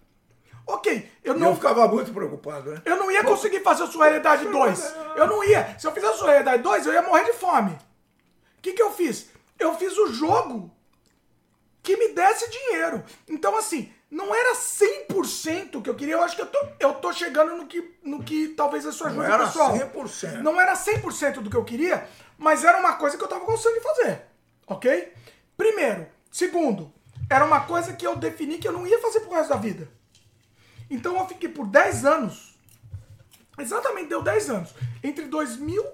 Ok, 0.66 1.12
eu 1.24 1.34
não 1.38 1.50
eu 1.50 1.56
ficava 1.56 1.88
muito 1.88 2.14
preocupado, 2.14 2.72
né? 2.72 2.82
eu 2.86 2.96
não 2.96 3.12
ia 3.12 3.24
conseguir 3.24 3.62
fazer 3.62 3.84
o 3.84 3.88
Surrealidade 3.88 4.48
2. 4.48 4.96
Eu 5.16 5.28
não 5.28 5.44
ia. 5.44 5.76
Se 5.78 5.88
eu 5.88 5.92
fizesse 5.92 6.14
o 6.14 6.18
Surrealidade 6.18 6.62
2, 6.64 6.86
eu 6.86 6.94
ia 6.94 7.02
morrer 7.02 7.26
de 7.26 7.34
fome. 7.34 7.72
O 7.72 8.62
que, 8.62 8.74
que 8.74 8.82
eu 8.82 8.92
fiz? 8.92 9.30
Eu 9.60 9.76
fiz 9.76 9.98
o 9.98 10.14
jogo 10.14 10.72
que 11.84 11.98
me 11.98 12.10
desse 12.10 12.50
dinheiro. 12.50 13.04
Então, 13.28 13.58
assim, 13.58 13.92
não 14.10 14.34
era 14.36 14.54
100% 14.54 15.76
o 15.76 15.82
que 15.82 15.90
eu 15.90 15.96
queria. 15.96 16.16
Eu 16.16 16.24
acho 16.24 16.36
que 16.36 16.42
eu 16.42 16.48
tô, 16.48 16.60
eu 16.80 16.94
tô 16.96 17.12
chegando 17.12 17.56
no 17.56 17.66
que, 17.66 17.98
no 18.04 18.24
que 18.24 18.50
talvez 18.50 18.86
isso 18.86 19.04
ajude 19.04 19.20
Não 19.20 19.30
o 19.30 19.34
era 19.34 19.46
pessoal. 19.46 19.74
100%. 19.74 20.42
Não 20.42 20.62
era 20.62 20.74
100% 20.74 21.40
do 21.40 21.50
que 21.50 21.58
eu 21.58 21.64
queria, 21.64 22.08
mas 22.42 22.64
era 22.64 22.80
uma 22.80 22.96
coisa 22.96 23.16
que 23.16 23.24
eu 23.24 23.28
tava 23.28 23.46
gostando 23.46 23.76
de 23.76 23.82
fazer. 23.82 24.24
Ok? 24.66 25.14
Primeiro. 25.56 26.08
Segundo, 26.32 26.92
era 27.30 27.46
uma 27.46 27.62
coisa 27.62 27.94
que 27.94 28.06
eu 28.06 28.16
defini 28.16 28.58
que 28.58 28.68
eu 28.68 28.72
não 28.72 28.88
ia 28.88 29.00
fazer 29.00 29.20
pro 29.20 29.34
resto 29.34 29.50
da 29.50 29.58
vida. 29.58 29.88
Então 30.90 31.16
eu 31.18 31.28
fiquei 31.28 31.50
por 31.50 31.68
10 31.68 32.04
anos. 32.04 32.58
Exatamente, 33.60 34.10
deu 34.10 34.24
10 34.24 34.50
anos. 34.50 34.74
Entre 35.04 35.26
2000, 35.26 35.86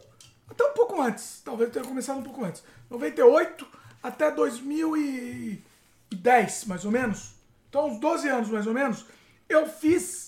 até 0.50 0.64
um 0.64 0.74
pouco 0.74 1.02
antes. 1.02 1.42
Talvez 1.44 1.70
tenha 1.70 1.84
começado 1.84 2.20
um 2.20 2.24
pouco 2.24 2.46
antes. 2.46 2.64
98 2.90 3.68
até 4.02 4.32
2010, 4.32 6.66
mais 6.66 6.86
ou 6.86 6.92
menos. 6.92 7.34
Então, 7.68 7.90
uns 7.90 8.00
12 8.00 8.30
anos, 8.30 8.50
mais 8.50 8.66
ou 8.66 8.74
menos. 8.74 9.06
Eu 9.50 9.68
fiz. 9.68 10.27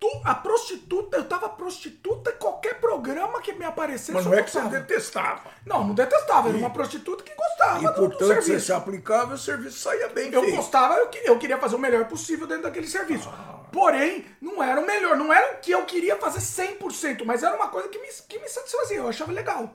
Tu- 0.00 0.20
A 0.24 0.34
prostituta, 0.34 1.16
eu 1.16 1.24
tava 1.28 1.48
prostituta 1.48 2.30
em 2.30 2.36
qualquer 2.36 2.80
programa 2.80 3.40
que 3.40 3.52
me 3.52 3.64
aparecesse. 3.64 4.12
Mas 4.12 4.24
não 4.24 4.34
é 4.34 4.42
que 4.42 4.50
você 4.50 4.60
detestava. 4.62 5.50
Não, 5.66 5.84
não 5.86 5.94
detestava. 5.94 6.48
Era 6.48 6.58
uma 6.58 6.70
prostituta 6.70 7.22
que 7.22 7.34
gostava 7.34 7.78
E, 7.78 7.82
do- 7.82 7.88
do, 7.88 7.94
portanto, 7.94 8.18
você 8.28 8.42
serviço. 8.42 8.66
se 8.66 8.72
aplicava 8.72 9.34
o 9.34 9.38
serviço 9.38 9.78
saía 9.78 10.08
bem 10.08 10.32
Eu 10.32 10.42
feito. 10.42 10.56
gostava, 10.56 10.94
eu, 10.96 11.10
eu 11.24 11.38
queria 11.38 11.58
fazer 11.58 11.76
o 11.76 11.78
melhor 11.78 12.04
possível 12.06 12.46
dentro 12.46 12.64
daquele 12.64 12.86
serviço. 12.86 13.30
Porém, 13.72 14.24
não 14.40 14.62
era 14.62 14.80
o 14.80 14.86
melhor, 14.86 15.16
não 15.16 15.32
era 15.32 15.54
o 15.54 15.60
que 15.60 15.72
eu 15.72 15.84
queria 15.84 16.16
fazer 16.16 16.40
100%, 16.40 17.24
mas 17.24 17.42
era 17.42 17.56
uma 17.56 17.68
coisa 17.68 17.88
que 17.88 17.98
me, 17.98 18.08
que 18.28 18.38
me 18.38 18.48
satisfazia, 18.48 18.98
eu 18.98 19.08
achava 19.08 19.32
legal. 19.32 19.68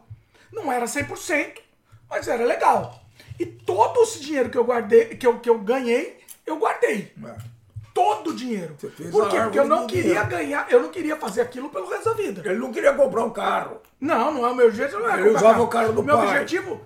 Não 0.51 0.71
era 0.71 0.85
100%, 0.87 1.59
mas 2.09 2.27
era 2.27 2.43
legal. 2.45 2.99
E 3.37 3.45
todo 3.45 4.01
esse 4.03 4.19
dinheiro 4.19 4.49
que 4.49 4.57
eu 4.57 4.63
guardei, 4.63 5.05
que 5.17 5.27
eu, 5.27 5.39
que 5.39 5.49
eu 5.49 5.59
ganhei, 5.59 6.19
eu 6.45 6.57
guardei. 6.57 7.13
É. 7.25 7.35
todo 7.99 8.29
o 8.29 8.33
dinheiro. 8.35 8.75
Por 9.11 9.29
quê? 9.29 9.37
Porque 9.41 9.59
eu 9.59 9.67
não 9.67 9.85
queria 9.85 10.03
dinheiro. 10.03 10.27
ganhar, 10.29 10.71
eu 10.71 10.81
não 10.81 10.89
queria 10.89 11.15
fazer 11.17 11.41
aquilo 11.41 11.69
pelo 11.69 11.89
resto 11.89 12.05
da 12.09 12.15
vida. 12.15 12.41
Ele 12.45 12.57
não 12.59 12.71
queria 12.71 12.93
comprar 12.93 13.25
um 13.25 13.29
carro. 13.31 13.81
Não, 13.99 14.33
não 14.33 14.45
é 14.47 14.51
o 14.51 14.55
meu 14.55 14.71
jeito, 14.71 14.97
não 14.97 15.09
é 15.09 15.19
Ele 15.19 15.29
usava 15.31 15.61
o 15.61 15.67
carro 15.67 15.91
do 15.91 16.01
meu 16.03 16.15
pai. 16.17 16.27
objetivo. 16.27 16.81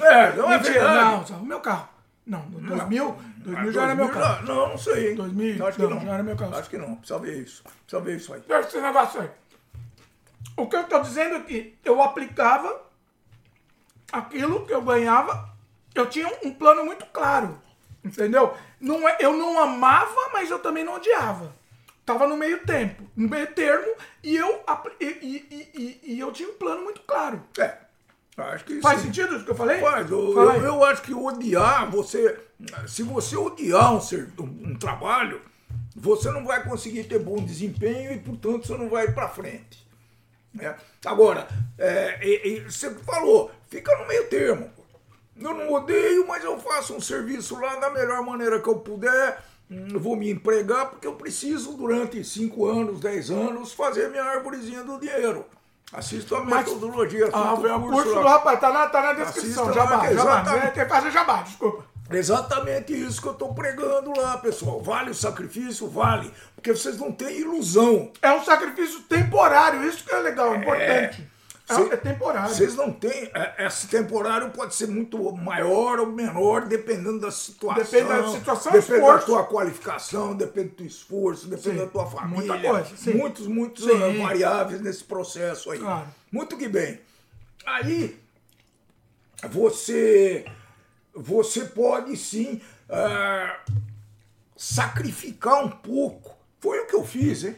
É, 0.00 0.36
não 0.36 0.52
é 0.52 0.58
Mentira, 0.58 0.94
não, 0.94 1.22
usava 1.22 1.42
o 1.42 1.46
meu 1.46 1.60
carro. 1.60 1.88
Não, 2.26 2.40
2000, 2.50 3.16
2000 3.38 3.72
já 3.72 3.82
era 3.82 3.94
meu 3.94 4.06
2000 4.06 4.22
carro. 4.22 4.46
Não, 4.46 4.68
não 4.70 4.78
sei. 4.78 5.10
hein? 5.10 5.16
2000, 5.16 5.66
Acho 5.66 5.76
que 5.76 5.82
não, 5.82 5.90
não. 5.90 6.00
já 6.00 6.14
era 6.14 6.22
meu 6.22 6.36
carro. 6.36 6.56
Acho 6.56 6.70
que 6.70 6.78
não. 6.78 6.94
Precisa 6.96 7.18
ver 7.18 7.42
isso. 7.42 7.64
Precisa 7.86 8.00
ver 8.00 8.16
isso 8.16 8.32
aí. 8.34 8.42
Esse 8.60 8.80
negócio 8.80 9.20
aí. 9.20 9.30
O 10.56 10.66
que 10.68 10.76
eu 10.76 10.84
tô 10.84 11.00
dizendo 11.00 11.34
é 11.36 11.40
que 11.40 11.76
eu 11.84 12.00
aplicava 12.00 12.80
aquilo 14.12 14.64
que 14.64 14.72
eu 14.72 14.80
ganhava, 14.82 15.48
eu 15.94 16.06
tinha 16.08 16.28
um 16.44 16.52
plano 16.54 16.84
muito 16.84 17.04
claro, 17.06 17.60
entendeu? 18.04 18.54
Não 18.80 19.08
é, 19.08 19.16
eu 19.20 19.32
não 19.32 19.58
amava, 19.60 20.30
mas 20.32 20.50
eu 20.50 20.58
também 20.58 20.84
não 20.84 20.94
odiava. 20.96 21.52
Tava 22.04 22.26
no 22.26 22.36
meio 22.36 22.64
tempo, 22.66 23.02
no 23.16 23.28
meio 23.28 23.46
termo, 23.54 23.90
e 24.22 24.36
eu, 24.36 24.62
e, 25.00 25.04
e- 25.06 25.70
e- 25.74 26.00
e 26.14 26.20
eu 26.20 26.30
tinha 26.32 26.48
um 26.48 26.54
plano 26.54 26.82
muito 26.84 27.00
claro. 27.02 27.42
É. 27.58 27.78
Acho 28.36 28.64
que 28.64 28.80
Faz 28.80 28.98
sim. 29.00 29.06
sentido 29.06 29.36
isso 29.36 29.44
que 29.44 29.52
eu 29.52 29.54
falei? 29.54 29.80
Faz. 29.80 30.10
Eu, 30.10 30.32
eu, 30.36 30.64
eu 30.64 30.84
acho 30.84 31.00
que 31.02 31.14
odiar, 31.14 31.88
você. 31.90 32.38
Se 32.88 33.02
você 33.02 33.36
odiar 33.36 33.94
um, 33.94 34.00
ser- 34.00 34.28
um- 34.38 34.70
um 34.72 34.76
trabalho, 34.76 35.40
você 35.96 36.30
não 36.32 36.44
vai 36.44 36.62
conseguir 36.64 37.04
ter 37.04 37.20
bom 37.20 37.36
desempenho 37.36 38.12
e, 38.12 38.18
portanto, 38.18 38.66
você 38.66 38.76
não 38.76 38.88
vai 38.90 39.10
para 39.12 39.28
frente. 39.28 39.86
né? 40.52 40.76
Agora, 41.06 41.46
é, 41.78 42.18
e 42.26 42.60
você 42.60 42.90
falou, 42.96 43.50
fica 43.68 43.96
no 43.98 44.06
meio 44.08 44.28
termo. 44.28 44.70
Eu 45.40 45.52
não 45.54 45.72
odeio, 45.72 46.26
mas 46.28 46.44
eu 46.44 46.58
faço 46.58 46.94
um 46.94 47.00
serviço 47.00 47.58
lá 47.60 47.76
da 47.76 47.90
melhor 47.90 48.22
maneira 48.22 48.60
que 48.60 48.68
eu 48.68 48.78
puder. 48.78 49.38
Hum, 49.70 49.88
eu 49.92 50.00
Vou 50.00 50.16
me 50.16 50.30
empregar 50.30 50.90
porque 50.90 51.06
eu 51.06 51.14
preciso, 51.14 51.72
durante 51.72 52.22
5 52.22 52.66
anos, 52.66 53.00
10 53.00 53.30
anos, 53.30 53.72
fazer 53.72 54.10
minha 54.10 54.22
árvorezinha 54.24 54.84
do 54.84 54.98
dinheiro. 54.98 55.44
Assista 55.92 56.36
a 56.36 56.40
Mas- 56.44 56.66
metodologia. 56.66 57.28
Ah, 57.32 57.52
assista 57.52 57.76
o 57.76 57.82
curso 57.90 58.14
lá. 58.14 58.20
do 58.22 58.28
rapaz 58.28 58.60
tá 58.60 58.72
na, 58.72 58.86
tá 58.88 59.02
na 59.02 59.12
descrição. 59.12 59.64
Assista 59.64 59.80
lá, 59.80 59.86
Jabá, 59.90 60.06
que 60.08 60.14
jabá. 60.14 60.40
exatamente. 60.40 60.74
Tem 60.74 60.82
que 60.84 60.88
fazer 60.90 61.10
jabá, 61.10 61.42
desculpa. 61.42 61.84
Exatamente 62.10 62.92
isso 62.92 63.20
que 63.22 63.28
eu 63.28 63.32
estou 63.32 63.54
pregando 63.54 64.12
lá, 64.16 64.36
pessoal. 64.38 64.80
Vale 64.82 65.10
o 65.10 65.14
sacrifício? 65.14 65.88
Vale. 65.88 66.30
Porque 66.54 66.72
vocês 66.72 66.98
não 66.98 67.10
têm 67.12 67.40
ilusão. 67.40 68.10
É 68.20 68.32
um 68.32 68.44
sacrifício 68.44 69.00
temporário, 69.02 69.84
isso 69.88 70.04
que 70.04 70.14
é 70.14 70.18
legal, 70.18 70.54
importante. 70.54 71.26
É, 71.66 71.74
Cê- 71.74 71.82
é 71.94 71.96
temporário. 71.96 72.54
Vocês 72.54 72.74
não 72.74 72.92
têm. 72.92 73.30
é, 73.34 73.66
Esse 73.66 73.86
temporário 73.88 74.50
pode 74.50 74.74
ser 74.74 74.86
muito 74.86 75.32
maior 75.32 75.98
ou 75.98 76.06
menor, 76.06 76.66
dependendo 76.66 77.20
da 77.20 77.30
situação. 77.30 77.82
Depende 77.82 78.08
da 78.08 78.28
situação, 78.28 78.72
depende 78.72 78.94
esforço. 78.94 79.18
da 79.20 79.24
tua 79.24 79.44
qualificação, 79.46 80.36
depende 80.36 80.68
do 80.68 80.74
teu 80.76 80.86
esforço, 80.86 81.46
depende 81.48 81.70
Sim. 81.78 81.84
da 81.84 81.86
tua 81.86 82.06
família. 82.06 82.52
Muita 82.54 82.68
coisa, 82.68 82.96
sim. 82.96 83.14
Muitos, 83.14 83.46
muitos 83.46 83.84
Sim. 83.84 84.02
eh, 84.02 84.18
variáveis 84.22 84.80
nesse 84.82 85.04
processo 85.04 85.70
aí. 85.70 85.78
Claro. 85.78 86.06
Muito 86.30 86.56
que 86.58 86.68
bem. 86.68 87.00
Aí 87.64 88.18
você 89.48 90.44
você 91.14 91.64
pode 91.66 92.16
sim 92.16 92.60
ah, 92.90 93.58
sacrificar 94.56 95.64
um 95.64 95.70
pouco. 95.70 96.34
Foi 96.60 96.80
o 96.80 96.86
que 96.86 96.94
eu 96.94 97.04
fiz, 97.04 97.44
hein? 97.44 97.56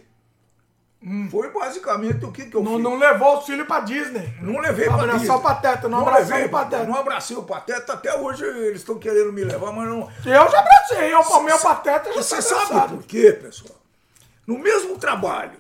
Foi 1.31 1.51
basicamente 1.51 2.25
o 2.25 2.33
que, 2.33 2.47
que 2.47 2.57
eu 2.57 2.61
Hum. 2.61 2.65
Não, 2.65 2.75
fiz. 2.75 2.83
não 2.83 2.99
levou 2.99 3.39
os 3.39 3.47
filhos 3.47 3.67
pra 3.67 3.81
Disney. 3.81 4.35
Não 4.41 4.59
levei 4.59 4.87
pra 4.87 5.07
Disney. 5.07 5.31
o 5.31 5.41
Pateta, 5.41 5.89
não 5.89 6.01
abracei 6.01 6.25
levei, 6.25 6.47
o 6.47 6.51
Pateta. 6.51 6.85
Não 6.85 6.95
abracei 6.97 7.37
o 7.37 7.43
Pateta. 7.45 7.93
Até 7.93 8.19
hoje 8.19 8.45
eles 8.45 8.81
estão 8.81 8.99
querendo 8.99 9.33
me 9.33 9.45
levar, 9.45 9.73
mas 9.73 9.89
não... 9.89 10.11
Eu 10.25 10.51
já 10.51 10.59
abracei, 10.59 11.15
eu, 11.15 11.21
o 11.21 11.43
meu 11.43 11.59
Pateta 11.59 12.13
já 12.13 12.23
Você 12.23 12.37
tá 12.37 12.43
sabe 12.43 12.97
por 12.97 13.05
quê, 13.05 13.33
pessoal? 13.33 13.77
No 14.47 14.59
mesmo 14.59 14.99
trabalho, 14.99 15.59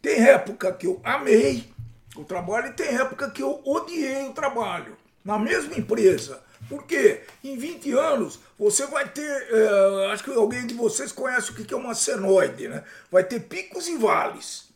tem 0.00 0.22
época 0.24 0.72
que 0.72 0.86
eu 0.86 1.00
amei 1.04 1.68
o 2.16 2.24
trabalho 2.24 2.68
e 2.68 2.72
tem 2.72 2.94
época 2.96 3.30
que 3.30 3.42
eu 3.42 3.60
odiei 3.64 4.28
o 4.28 4.32
trabalho. 4.32 4.96
Na 5.24 5.38
mesma 5.38 5.74
empresa. 5.74 6.40
Por 6.70 6.84
quê? 6.86 7.22
Em 7.42 7.58
20 7.58 7.90
anos, 7.94 8.38
você 8.56 8.86
vai 8.86 9.08
ter. 9.08 9.28
eh, 9.28 10.12
acho 10.12 10.22
que 10.22 10.30
alguém 10.30 10.68
de 10.68 10.74
vocês 10.74 11.10
conhece 11.10 11.50
o 11.50 11.54
que 11.54 11.74
é 11.74 11.76
uma 11.76 11.96
senoide, 11.96 12.68
né? 12.68 12.84
Vai 13.10 13.24
ter 13.24 13.40
picos 13.40 13.88
e 13.88 13.98
vales. 13.98 14.70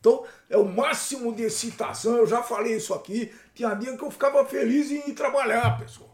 Então, 0.00 0.24
é 0.48 0.56
o 0.56 0.64
máximo 0.64 1.32
de 1.32 1.44
excitação. 1.44 2.16
Eu 2.16 2.26
já 2.26 2.42
falei 2.42 2.74
isso 2.74 2.92
aqui. 2.92 3.32
Tinha 3.54 3.74
dia 3.74 3.96
que 3.96 4.02
eu 4.02 4.10
ficava 4.10 4.44
feliz 4.44 4.90
em 4.90 5.14
trabalhar, 5.14 5.78
pessoal. 5.78 6.10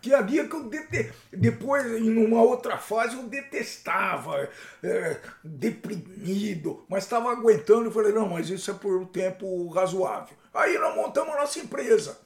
Tinha 0.00 0.22
dia 0.22 0.46
que 0.46 0.54
eu 0.54 0.64
dete... 0.64 1.10
depois, 1.32 1.84
em 1.86 2.24
uma 2.24 2.42
outra 2.42 2.76
fase, 2.76 3.16
eu 3.16 3.22
detestava, 3.22 4.50
é, 4.82 5.16
deprimido, 5.42 6.84
mas 6.90 7.04
estava 7.04 7.32
aguentando 7.32 7.88
e 7.88 7.92
falei, 7.92 8.12
não, 8.12 8.28
mas 8.28 8.50
isso 8.50 8.70
é 8.70 8.74
por 8.74 9.00
um 9.00 9.06
tempo 9.06 9.66
razoável. 9.70 10.36
Aí 10.52 10.76
nós 10.78 10.94
montamos 10.94 11.34
a 11.34 11.38
nossa 11.38 11.58
empresa, 11.58 12.18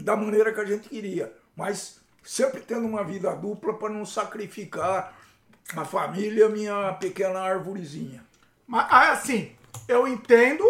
da 0.00 0.16
maneira 0.16 0.52
que 0.52 0.60
a 0.60 0.64
gente 0.64 0.88
queria, 0.88 1.32
mas 1.56 2.00
sempre 2.22 2.60
tendo 2.60 2.86
uma 2.86 3.02
vida 3.04 3.34
dupla 3.34 3.74
para 3.74 3.88
não 3.90 4.04
sacrificar 4.04 5.14
a 5.76 5.84
família, 5.84 6.48
minha 6.48 6.92
pequena 6.94 7.40
arvorezinha. 7.40 8.24
Mas 8.66 8.86
ah, 8.90 9.12
assim, 9.12 9.52
eu 9.88 10.06
entendo, 10.06 10.64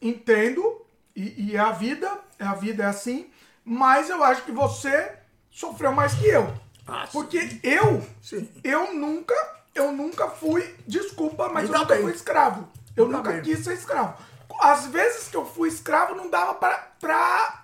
entendo, 0.00 0.82
e, 1.14 1.52
e 1.52 1.56
a 1.58 1.70
vida, 1.72 2.10
a 2.38 2.54
vida 2.54 2.84
é 2.84 2.86
assim, 2.86 3.30
mas 3.64 4.08
eu 4.10 4.22
acho 4.24 4.42
que 4.44 4.52
você 4.52 5.12
sofreu 5.50 5.92
mais 5.92 6.14
que 6.14 6.26
eu. 6.26 6.52
Ah, 6.86 7.06
sim. 7.06 7.12
Porque 7.12 7.60
eu, 7.62 8.04
Sim. 8.20 8.48
eu 8.64 8.94
nunca, 8.94 9.34
eu 9.74 9.92
nunca 9.92 10.28
fui, 10.28 10.74
desculpa, 10.86 11.48
mas 11.48 11.64
Ainda 11.66 11.76
eu 11.76 11.80
nunca 11.80 11.94
bem. 11.94 12.02
fui 12.02 12.12
escravo. 12.12 12.68
Eu 12.96 13.04
Ainda 13.04 13.16
nunca 13.18 13.32
bem. 13.32 13.42
quis 13.42 13.60
ser 13.64 13.74
escravo. 13.74 14.14
Às 14.60 14.86
vezes 14.86 15.28
que 15.28 15.36
eu 15.36 15.46
fui 15.46 15.68
escravo, 15.68 16.14
não 16.16 16.28
dava 16.28 16.54
pra, 16.54 17.59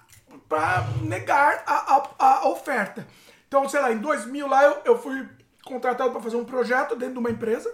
pra, 0.49 0.83
pra 0.83 0.87
negar 1.03 1.63
a, 1.67 1.97
a, 2.19 2.27
a 2.39 2.49
oferta. 2.49 3.07
Então, 3.49 3.69
sei 3.69 3.81
lá, 3.81 3.93
em 3.93 3.99
2000 3.99 4.47
lá 4.49 4.65
eu, 4.65 4.79
eu 4.85 4.99
fui 5.03 5.29
contratado 5.65 6.11
para 6.11 6.21
fazer 6.21 6.37
um 6.37 6.45
projeto 6.45 6.95
dentro 6.97 7.15
de 7.15 7.21
uma 7.21 7.31
empresa, 7.31 7.73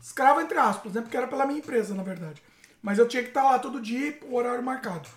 escravo 0.00 0.40
entre 0.40 0.58
aspas, 0.58 0.92
né? 0.92 1.00
Porque 1.00 1.16
era 1.16 1.26
pela 1.28 1.46
minha 1.46 1.58
empresa, 1.58 1.94
na 1.94 2.02
verdade. 2.02 2.42
Mas 2.82 2.98
eu 2.98 3.06
tinha 3.08 3.22
que 3.22 3.28
estar 3.28 3.44
lá 3.44 3.58
todo 3.58 3.80
dia, 3.80 4.18
o 4.24 4.34
horário 4.34 4.62
marcado. 4.62 5.08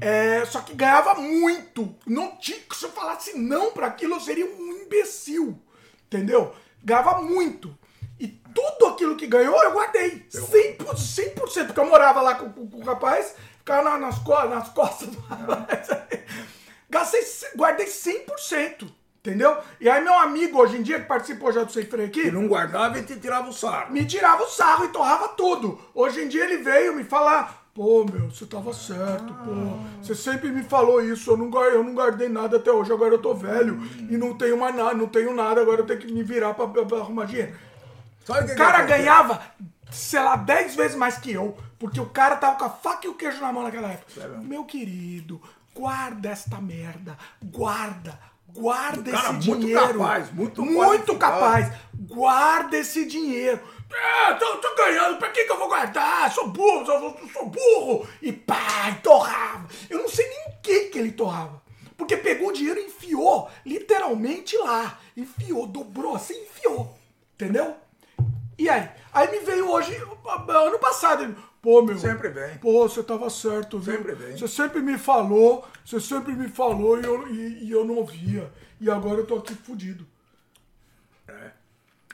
É, 0.00 0.44
só 0.46 0.60
que 0.60 0.74
ganhava 0.74 1.14
muito. 1.14 1.94
Não 2.06 2.36
tinha, 2.36 2.58
se 2.72 2.84
eu 2.84 2.90
falasse 2.90 3.38
não 3.38 3.72
para 3.72 3.86
aquilo, 3.86 4.14
eu 4.14 4.20
seria 4.20 4.46
um 4.46 4.82
imbecil. 4.82 5.60
Entendeu? 6.06 6.54
Ganhava 6.82 7.22
muito. 7.22 7.76
E 8.18 8.28
tudo 8.28 8.86
aquilo 8.92 9.16
que 9.16 9.26
ganhou, 9.26 9.62
eu 9.62 9.72
guardei. 9.72 10.26
100%, 10.30 10.76
100% 10.94 11.66
porque 11.66 11.80
eu 11.80 11.86
morava 11.86 12.20
lá 12.20 12.34
com, 12.34 12.50
com- 12.52 12.68
com 12.68 12.78
o 12.78 12.84
rapaz, 12.84 13.34
ficava 13.64 13.82
na- 13.90 13.98
nas, 13.98 14.18
co- 14.18 14.44
nas 14.48 14.68
costas 14.68 15.08
do 15.08 15.20
rapaz. 15.20 15.88
Gastei, 16.90 17.22
c- 17.22 17.56
guardei 17.56 17.86
100%. 17.86 18.86
Entendeu? 19.20 19.56
E 19.80 19.88
aí, 19.88 20.04
meu 20.04 20.12
amigo, 20.18 20.58
hoje 20.60 20.76
em 20.76 20.82
dia, 20.82 21.00
que 21.00 21.06
participou 21.06 21.50
já 21.50 21.64
do 21.64 21.72
Sem 21.72 21.86
Freio 21.86 22.08
aqui, 22.08 22.26
E 22.26 22.30
não 22.30 22.46
guardava 22.46 22.98
e 22.98 23.02
te 23.02 23.16
tirava 23.18 23.48
o 23.48 23.54
sarro. 23.54 23.90
me 23.90 24.04
tirava 24.04 24.42
o 24.42 24.46
sarro 24.48 24.84
e 24.84 24.88
torrava 24.88 25.28
tudo. 25.28 25.80
Hoje 25.94 26.22
em 26.22 26.28
dia 26.28 26.44
ele 26.44 26.58
veio 26.58 26.94
me 26.94 27.04
falar, 27.04 27.64
pô, 27.74 28.04
meu, 28.04 28.30
você 28.30 28.44
tava 28.44 28.70
certo, 28.74 29.32
pô. 29.42 29.78
Você 30.02 30.14
sempre 30.14 30.50
me 30.52 30.62
falou 30.62 31.00
isso, 31.02 31.30
eu 31.30 31.38
não, 31.38 31.62
eu 31.64 31.82
não 31.82 31.94
guardei 31.94 32.28
nada 32.28 32.58
até 32.58 32.70
hoje, 32.70 32.92
agora 32.92 33.14
eu 33.14 33.18
tô 33.22 33.32
velho 33.32 33.80
e 34.10 34.16
não 34.18 34.36
tenho 34.36 34.58
mais 34.58 34.74
nada, 34.76 34.92
não 34.92 35.06
tenho 35.08 35.34
nada, 35.34 35.62
agora 35.62 35.80
eu 35.80 35.86
tenho 35.86 36.00
que 36.00 36.12
me 36.12 36.22
virar 36.22 36.52
pra, 36.52 36.66
pra- 36.68 36.84
pra 36.84 36.98
arrumar 36.98 37.24
dinheiro. 37.24 37.56
Sabe 38.26 38.40
o 38.40 38.42
que 38.44 38.50
que 38.52 38.56
cara 38.58 38.82
ganhava, 38.82 39.40
sei 39.90 40.20
lá, 40.20 40.36
10 40.36 40.74
vezes 40.74 40.96
mais 40.96 41.16
que 41.18 41.32
eu, 41.32 41.56
porque 41.78 42.00
o 42.00 42.06
cara 42.06 42.36
tava 42.36 42.56
com 42.56 42.64
a 42.64 42.70
faca 42.70 43.06
e 43.06 43.10
o 43.10 43.14
queijo 43.14 43.40
na 43.40 43.52
mão 43.52 43.62
naquela 43.62 43.88
época. 43.88 44.28
Meu 44.42 44.64
querido, 44.64 45.40
guarda 45.74 46.30
esta 46.30 46.60
merda, 46.60 47.16
guarda, 47.42 48.18
guarda 48.48 49.10
cara 49.10 49.38
esse 49.38 49.48
muito 49.48 49.60
dinheiro. 49.60 49.98
capaz, 49.98 50.32
muito 50.32 50.64
muito 50.64 51.16
capaz. 51.16 51.72
Guarda 51.94 52.76
esse 52.76 53.06
dinheiro. 53.06 53.60
É, 53.92 54.34
tô, 54.34 54.56
tô 54.56 54.74
ganhando, 54.74 55.18
pra 55.18 55.30
que, 55.30 55.44
que 55.44 55.52
eu 55.52 55.58
vou 55.58 55.68
guardar? 55.68 56.32
Sou 56.32 56.48
burro, 56.48 56.84
sou, 56.84 57.16
sou 57.32 57.46
burro. 57.48 58.08
E 58.20 58.32
pá, 58.32 58.90
e 58.90 58.94
torrava. 58.96 59.68
Eu 59.88 59.98
não 59.98 60.08
sei 60.08 60.26
nem 60.28 60.58
quem 60.62 60.90
que 60.90 60.98
ele 60.98 61.12
torrava. 61.12 61.62
Porque 61.96 62.16
pegou 62.16 62.48
o 62.48 62.52
dinheiro 62.52 62.80
e 62.80 62.86
enfiou, 62.86 63.48
literalmente 63.64 64.56
lá. 64.56 64.98
Enfiou, 65.16 65.66
dobrou 65.66 66.16
assim, 66.16 66.34
enfiou. 66.42 66.98
Entendeu? 67.34 67.76
E 68.58 68.68
aí? 68.68 68.88
Aí 69.12 69.30
me 69.30 69.40
veio 69.44 69.70
hoje, 69.70 69.94
ano 69.96 70.78
passado, 70.78 71.36
pô, 71.60 71.82
meu. 71.82 71.98
Sempre 71.98 72.28
vem. 72.28 72.58
Pô, 72.58 72.88
você 72.88 73.02
tava 73.02 73.28
certo, 73.30 73.78
viu? 73.78 73.96
Sempre 73.96 74.14
vem. 74.14 74.36
Você 74.36 74.48
sempre 74.48 74.80
me 74.80 74.98
falou, 74.98 75.66
você 75.84 76.00
sempre 76.00 76.32
me 76.34 76.48
falou 76.48 77.00
e 77.00 77.04
eu, 77.04 77.28
e, 77.28 77.64
e 77.64 77.70
eu 77.70 77.84
não 77.84 77.96
ouvia. 77.96 78.52
E 78.80 78.90
agora 78.90 79.20
eu 79.20 79.26
tô 79.26 79.36
aqui 79.36 79.54
fudido. 79.54 80.06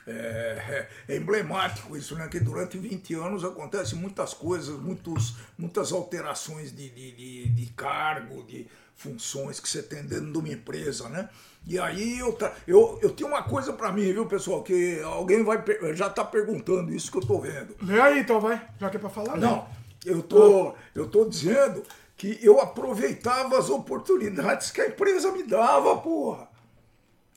é, 0.07 0.89
é 1.09 1.17
emblemático 1.17 1.97
isso, 1.97 2.15
né? 2.17 2.29
Que 2.29 2.41
durante 2.41 2.79
20 2.79 3.15
anos 3.15 3.45
acontecem 3.45 3.99
muitas 3.99 4.35
coisas, 4.35 4.79
muitos, 4.79 5.37
muitas 5.59 5.93
alterações 5.93 6.75
de, 6.75 6.89
de, 6.91 7.13
de, 7.13 7.49
de 7.49 7.67
cargo, 7.73 8.43
de 8.45 8.67
funções 8.97 9.61
que 9.61 9.69
você 9.69 9.83
tem 9.83 10.03
dentro 10.03 10.33
de 10.33 10.39
uma 10.39 10.49
empresa, 10.49 11.09
né? 11.09 11.29
E 11.67 11.79
aí 11.79 12.19
eu, 12.19 12.33
ta- 12.33 12.53
eu, 12.67 12.99
eu 13.03 13.11
tenho 13.11 13.29
uma 13.29 13.43
coisa 13.43 13.73
para 13.73 13.93
mim, 13.93 14.13
viu, 14.13 14.27
pessoal? 14.27 14.63
Que 14.63 15.01
alguém 15.03 15.45
vai 15.45 15.63
per- 15.63 15.95
já 15.95 16.09
tá 16.11 16.25
perguntando 16.25 16.93
isso 16.93 17.11
que 17.13 17.19
eu 17.19 17.27
tô 17.27 17.39
vendo. 17.39 17.77
Lê 17.83 18.01
aí 18.01 18.19
então, 18.21 18.41
vai. 18.41 18.61
Já 18.81 18.91
que 18.91 18.97
é 18.97 19.01
pra 19.01 19.11
falar, 19.11 19.35
lê. 19.35 19.41
Não, 19.41 19.67
eu 20.05 20.23
tô, 20.23 20.75
eu 20.95 21.07
tô 21.09 21.25
dizendo 21.27 21.83
que 22.17 22.39
eu 22.43 22.61
aproveitava 22.61 23.59
as 23.59 23.71
oportunidades 23.71 24.71
que 24.71 24.81
a 24.81 24.89
empresa 24.89 25.31
me 25.33 25.43
dava, 25.43 25.97
porra. 25.99 26.49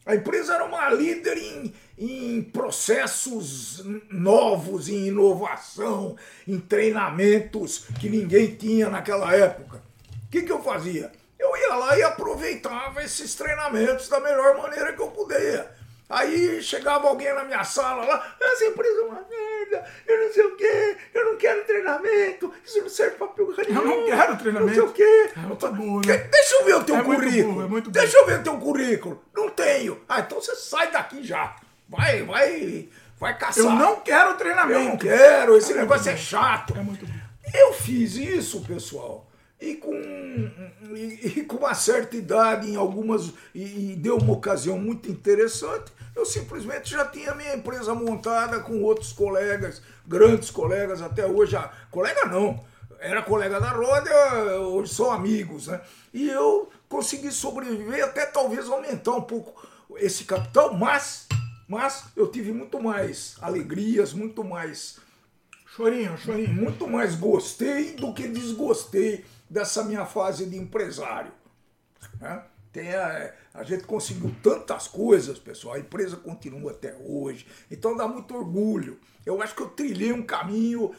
A 0.06 0.16
empresa 0.16 0.56
era 0.56 0.66
uma 0.66 0.90
líder 0.90 1.38
em, 1.38 1.74
em 1.98 2.42
processos 2.42 3.82
novos, 4.12 4.90
em 4.90 5.08
inovação, 5.08 6.18
em 6.48 6.60
treinamentos 6.60 7.86
que 8.00 8.10
ninguém 8.10 8.56
tinha 8.56 8.90
naquela 8.90 9.34
época. 9.34 9.82
O 10.26 10.30
que, 10.30 10.42
que 10.42 10.52
eu 10.52 10.62
fazia? 10.62 11.12
Eu 11.44 11.58
ia 11.58 11.76
lá 11.76 11.98
e 11.98 12.04
aproveitava 12.04 13.04
esses 13.04 13.36
treinamentos 13.36 14.08
da 14.08 14.20
melhor 14.20 14.58
maneira 14.58 14.94
que 14.94 15.02
eu 15.02 15.08
podia. 15.08 15.70
Aí 16.10 16.62
chegava 16.62 17.08
alguém 17.08 17.34
na 17.34 17.44
minha 17.44 17.64
sala 17.64 18.06
lá, 18.06 18.36
essa 18.40 18.66
empresa 18.66 19.00
é 19.00 19.04
uma 19.04 19.26
merda, 19.28 19.86
eu 20.06 20.22
não 20.26 20.34
sei 20.34 20.46
o 20.46 20.56
quê, 20.56 20.98
eu 21.14 21.26
não 21.26 21.38
quero 21.38 21.64
treinamento, 21.66 22.54
isso 22.64 22.82
não 22.82 22.90
serve 22.90 23.16
pra 23.16 23.28
porra 23.28 23.64
Eu 23.68 23.74
não 23.84 24.06
quero 24.06 24.38
treinamento. 24.38 24.68
Não 24.68 24.74
sei 24.76 24.84
o 24.84 24.94
quê. 24.94 25.32
É 25.36 25.40
muito 25.40 25.68
burro, 25.72 26.02
né? 26.06 26.18
Deixa 26.18 26.56
eu 26.56 26.66
ver 26.66 26.76
o 26.76 26.84
teu 26.84 26.96
É 26.98 27.04
currículo. 27.04 27.54
burro, 27.54 27.66
é 27.66 27.68
muito 27.68 27.90
Deixa 27.92 28.18
eu 28.18 28.26
ver 28.28 28.40
o 28.40 28.44
teu 28.44 28.58
currículo. 28.58 29.24
Não 29.34 29.50
tenho. 29.50 30.02
Ah, 30.08 30.20
então 30.20 30.40
você 30.40 30.56
sai 30.56 30.92
daqui 30.92 31.24
já. 31.24 31.56
Vai, 31.90 32.22
vai, 32.24 32.90
vai 33.20 33.38
caçar. 33.38 33.64
Eu 33.64 33.72
não 33.72 33.96
quero 34.02 34.26
Eu 34.26 34.30
não 34.32 34.38
treinamento. 34.38 34.98
quero, 35.06 35.58
esse 35.58 35.74
negócio 35.74 36.12
é 36.12 36.18
chato. 36.18 36.74
É 36.78 36.82
muito 36.82 37.06
bom. 37.08 37.14
Eu 37.54 37.74
fiz 37.74 38.16
isso, 38.16 38.62
pessoal, 38.66 39.23
e 39.64 39.76
com, 39.76 39.94
e, 40.94 41.40
e 41.40 41.46
com 41.46 41.56
uma 41.58 41.74
certa 41.74 42.18
idade, 42.18 42.70
em 42.70 42.76
algumas. 42.76 43.32
E, 43.56 43.92
e 43.92 43.96
deu 43.96 44.18
uma 44.18 44.34
ocasião 44.34 44.78
muito 44.78 45.10
interessante. 45.10 45.92
Eu 46.14 46.26
simplesmente 46.26 46.92
já 46.92 47.06
tinha 47.06 47.34
minha 47.34 47.56
empresa 47.56 47.96
montada 47.96 48.60
com 48.60 48.82
outros 48.84 49.14
colegas, 49.14 49.82
grandes 50.06 50.52
colegas 50.52 51.02
até 51.02 51.26
hoje. 51.26 51.56
ah, 51.56 51.72
Colega 51.90 52.26
não, 52.26 52.64
era 53.00 53.22
colega 53.22 53.60
da 53.60 53.72
Roda, 53.72 54.60
hoje 54.60 54.94
são 54.94 55.12
amigos, 55.12 55.68
né? 55.68 55.82
E 56.14 56.30
eu 56.30 56.70
consegui 56.90 57.32
sobreviver, 57.32 58.04
até 58.04 58.26
talvez 58.26 58.68
aumentar 58.70 59.14
um 59.14 59.22
pouco 59.22 59.66
esse 59.98 60.26
capital, 60.26 60.74
mas, 60.74 61.28
mas 61.68 62.06
eu 62.16 62.28
tive 62.28 62.52
muito 62.52 62.82
mais 62.82 63.36
alegrias, 63.42 64.14
muito 64.14 64.44
mais 64.44 64.98
Chorinho, 65.76 66.16
chorinho. 66.20 66.54
muito 66.54 66.88
mais 66.88 67.16
gostei 67.16 67.94
do 67.94 68.14
que 68.14 68.28
desgostei 68.28 69.26
dessa 69.54 69.84
minha 69.84 70.04
fase 70.04 70.48
de 70.48 70.58
empresário. 70.58 71.32
né? 72.20 72.44
Tem 72.72 72.92
a, 72.96 73.32
a 73.54 73.64
gente 73.64 73.84
conseguiu 73.84 74.36
tantas 74.42 74.88
coisas, 74.88 75.38
pessoal. 75.38 75.76
A 75.76 75.80
empresa 75.80 76.18
continua 76.18 76.72
até 76.72 76.98
hoje. 77.00 77.46
Então 77.70 77.96
dá 77.96 78.08
muito 78.08 78.36
orgulho. 78.36 79.00
Eu 79.24 79.40
acho 79.44 79.56
que 79.56 79.62
eu 79.62 79.70
trilhei 79.70 80.12
um 80.12 80.24
caminho. 80.24 80.92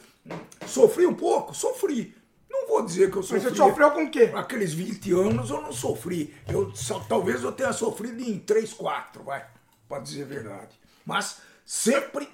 Sofri 0.65 1.05
um 1.05 1.13
pouco? 1.13 1.53
Sofri. 1.53 2.15
Não 2.49 2.69
vou 2.69 2.85
dizer 2.85 3.11
que 3.11 3.17
eu 3.17 3.23
sofri. 3.23 3.43
Mas 3.43 3.49
você 3.51 3.55
sofreu 3.57 3.91
com 3.91 4.05
o 4.05 4.09
quê? 4.09 4.31
Aqueles 4.33 4.73
20 4.73 5.11
anos 5.11 5.49
eu 5.49 5.61
não 5.61 5.73
sofri. 5.73 6.33
Eu, 6.47 6.73
só, 6.73 7.01
talvez 7.01 7.43
eu 7.43 7.51
tenha 7.51 7.73
sofrido 7.73 8.21
em 8.21 8.39
3, 8.39 8.71
4, 8.71 9.21
vai. 9.21 9.45
Para 9.89 9.99
dizer 9.99 10.23
a 10.23 10.27
verdade. 10.27 10.79
Mas 11.05 11.41
sempre 11.65 12.29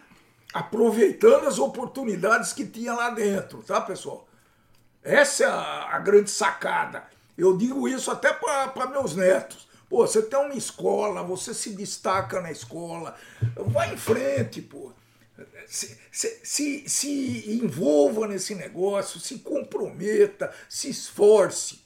aproveitando 0.53 1.47
as 1.47 1.57
oportunidades 1.57 2.53
que 2.53 2.67
tinha 2.67 2.93
lá 2.93 3.09
dentro, 3.09 3.63
tá, 3.63 3.81
pessoal? 3.81 4.27
Essa 5.03 5.43
é 5.43 5.47
a, 5.47 5.95
a 5.95 5.99
grande 5.99 6.29
sacada. 6.29 7.03
Eu 7.37 7.57
digo 7.57 7.87
isso 7.87 8.11
até 8.11 8.31
para 8.31 8.87
meus 8.87 9.15
netos. 9.15 9.67
Pô, 9.89 10.07
você 10.07 10.21
tem 10.21 10.39
uma 10.39 10.55
escola, 10.55 11.21
você 11.23 11.53
se 11.53 11.71
destaca 11.71 12.39
na 12.39 12.51
escola, 12.51 13.15
vai 13.57 13.93
em 13.93 13.97
frente, 13.97 14.61
pô. 14.61 14.93
Se, 15.67 15.97
se, 16.11 16.39
se, 16.43 16.89
se 16.89 17.51
envolva 17.61 18.27
nesse 18.27 18.55
negócio, 18.55 19.19
se 19.19 19.39
comprometa, 19.39 20.53
se 20.69 20.89
esforce, 20.89 21.81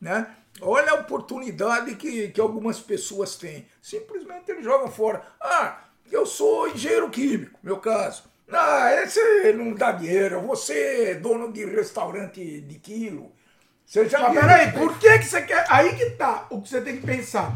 né? 0.00 0.36
Olha 0.60 0.92
a 0.92 0.96
oportunidade 0.96 1.96
que, 1.96 2.28
que 2.28 2.40
algumas 2.40 2.80
pessoas 2.80 3.36
têm. 3.36 3.66
Simplesmente 3.82 4.50
eles 4.50 4.64
jogam 4.64 4.90
fora. 4.90 5.22
Ah, 5.40 5.84
eu 6.10 6.24
sou 6.26 6.68
engenheiro 6.68 7.10
químico, 7.10 7.58
meu 7.62 7.78
caso. 7.78 8.29
Ah, 8.52 8.92
esse 9.02 9.52
não 9.52 9.72
dá 9.74 9.92
dinheiro. 9.92 10.40
Você 10.42 11.10
é 11.10 11.14
dono 11.14 11.52
de 11.52 11.64
restaurante 11.64 12.60
de 12.60 12.74
quilo. 12.78 13.32
Você 13.86 14.08
já 14.08 14.20
Mas 14.20 14.38
peraí, 14.40 14.72
por 14.72 14.98
que, 14.98 15.18
que 15.18 15.24
você 15.26 15.42
quer. 15.42 15.64
Aí 15.68 15.94
que 15.96 16.10
tá 16.10 16.46
o 16.50 16.60
que 16.62 16.68
você 16.68 16.80
tem 16.80 16.96
que 16.98 17.06
pensar. 17.06 17.52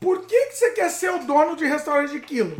Por 0.00 0.26
que, 0.26 0.46
que 0.46 0.52
você 0.56 0.70
quer 0.70 0.90
ser 0.90 1.10
o 1.10 1.18
dono 1.20 1.56
de 1.56 1.64
restaurante 1.64 2.10
de 2.12 2.20
quilo? 2.20 2.56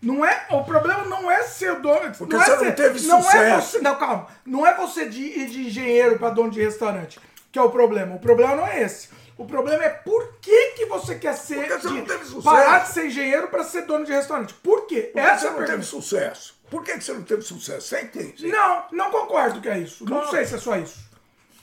Não 0.00 0.24
é, 0.24 0.46
o 0.50 0.62
problema 0.64 1.04
não 1.04 1.30
é 1.30 1.42
ser 1.42 1.72
o 1.72 1.82
dono. 1.82 2.12
Porque 2.16 2.34
não 2.34 2.42
é 2.42 2.44
você 2.46 2.50
não 2.52 2.58
ser- 2.64 2.74
teve 2.74 3.06
não 3.06 3.18
É 3.18 3.22
sucesso. 3.22 3.70
você, 3.72 3.78
não, 3.80 3.96
calma. 3.96 4.26
Não 4.46 4.66
é 4.66 4.74
você 4.76 5.08
de 5.08 5.20
ir 5.22 5.46
de 5.48 5.66
engenheiro 5.66 6.18
para 6.18 6.30
dono 6.30 6.50
de 6.50 6.62
restaurante 6.62 7.20
que 7.50 7.58
é 7.58 7.62
o 7.62 7.70
problema. 7.70 8.14
O 8.14 8.18
problema 8.20 8.54
não 8.54 8.66
é 8.66 8.82
esse. 8.82 9.08
O 9.36 9.44
problema 9.44 9.84
é 9.84 9.88
por 9.88 10.34
que, 10.40 10.72
que 10.72 10.86
você 10.86 11.14
quer 11.14 11.34
ser. 11.34 11.56
Porque 11.66 11.74
você 11.80 11.88
de- 11.88 11.94
não 11.94 12.04
teve 12.04 12.24
sucesso. 12.24 12.42
parar 12.42 12.78
de 12.80 12.88
ser 12.88 13.06
engenheiro 13.06 13.48
para 13.48 13.62
ser 13.64 13.82
dono 13.82 14.04
de 14.04 14.12
restaurante. 14.12 14.52
Por 14.54 14.86
quê? 14.86 15.02
Por 15.12 15.12
que 15.14 15.18
Essa 15.20 15.38
você 15.40 15.46
é 15.46 15.48
a 15.48 15.52
não 15.52 15.58
teve 15.58 15.68
pergunta. 15.70 15.86
sucesso? 15.88 16.57
Por 16.70 16.84
que 16.84 16.92
que 16.98 17.00
você 17.04 17.12
não 17.12 17.22
teve 17.22 17.42
sucesso? 17.42 17.88
Você 17.88 18.02
entende? 18.02 18.46
Não, 18.48 18.84
não 18.92 19.10
concordo 19.10 19.60
que 19.60 19.68
é 19.68 19.78
isso. 19.78 20.04
Não 20.04 20.18
Claro. 20.18 20.30
sei 20.30 20.44
se 20.46 20.54
é 20.54 20.58
só 20.58 20.76
isso. 20.76 21.08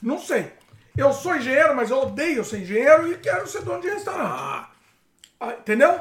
Não 0.02 0.20
sei. 0.20 0.52
Eu 0.98 1.12
sou 1.14 1.36
engenheiro, 1.36 1.76
mas 1.76 1.90
eu 1.90 1.98
odeio 2.00 2.44
ser 2.44 2.62
engenheiro 2.62 3.12
e 3.12 3.18
quero 3.18 3.48
ser 3.48 3.62
dono 3.64 3.82
de 3.82 3.90
restaurante. 3.90 4.32
Ah, 4.32 4.70
Ah, 5.40 5.52
entendeu? 5.54 6.00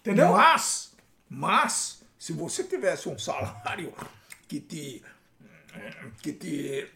Entendeu? 0.00 0.32
Mas, 0.32 0.92
mas, 1.28 2.02
se 2.18 2.32
você 2.32 2.64
tivesse 2.64 3.08
um 3.08 3.18
salário 3.18 3.94
que 4.48 4.58
te, 4.60 5.04
que 6.20 6.32
te, 6.32 6.90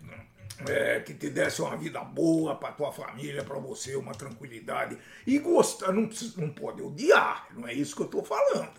é, 0.68 1.00
que 1.00 1.14
te 1.14 1.30
desse 1.30 1.62
uma 1.62 1.76
vida 1.76 2.00
boa 2.00 2.56
para 2.56 2.72
tua 2.72 2.90
família, 2.90 3.44
para 3.44 3.58
você, 3.58 3.94
uma 3.94 4.12
tranquilidade 4.12 4.98
e 5.26 5.38
gostar, 5.38 5.92
não, 5.92 6.08
não 6.36 6.50
pode 6.50 6.82
odiar, 6.82 7.46
não 7.52 7.68
é 7.68 7.72
isso 7.72 7.94
que 7.94 8.02
eu 8.02 8.06
estou 8.06 8.24
falando. 8.24 8.72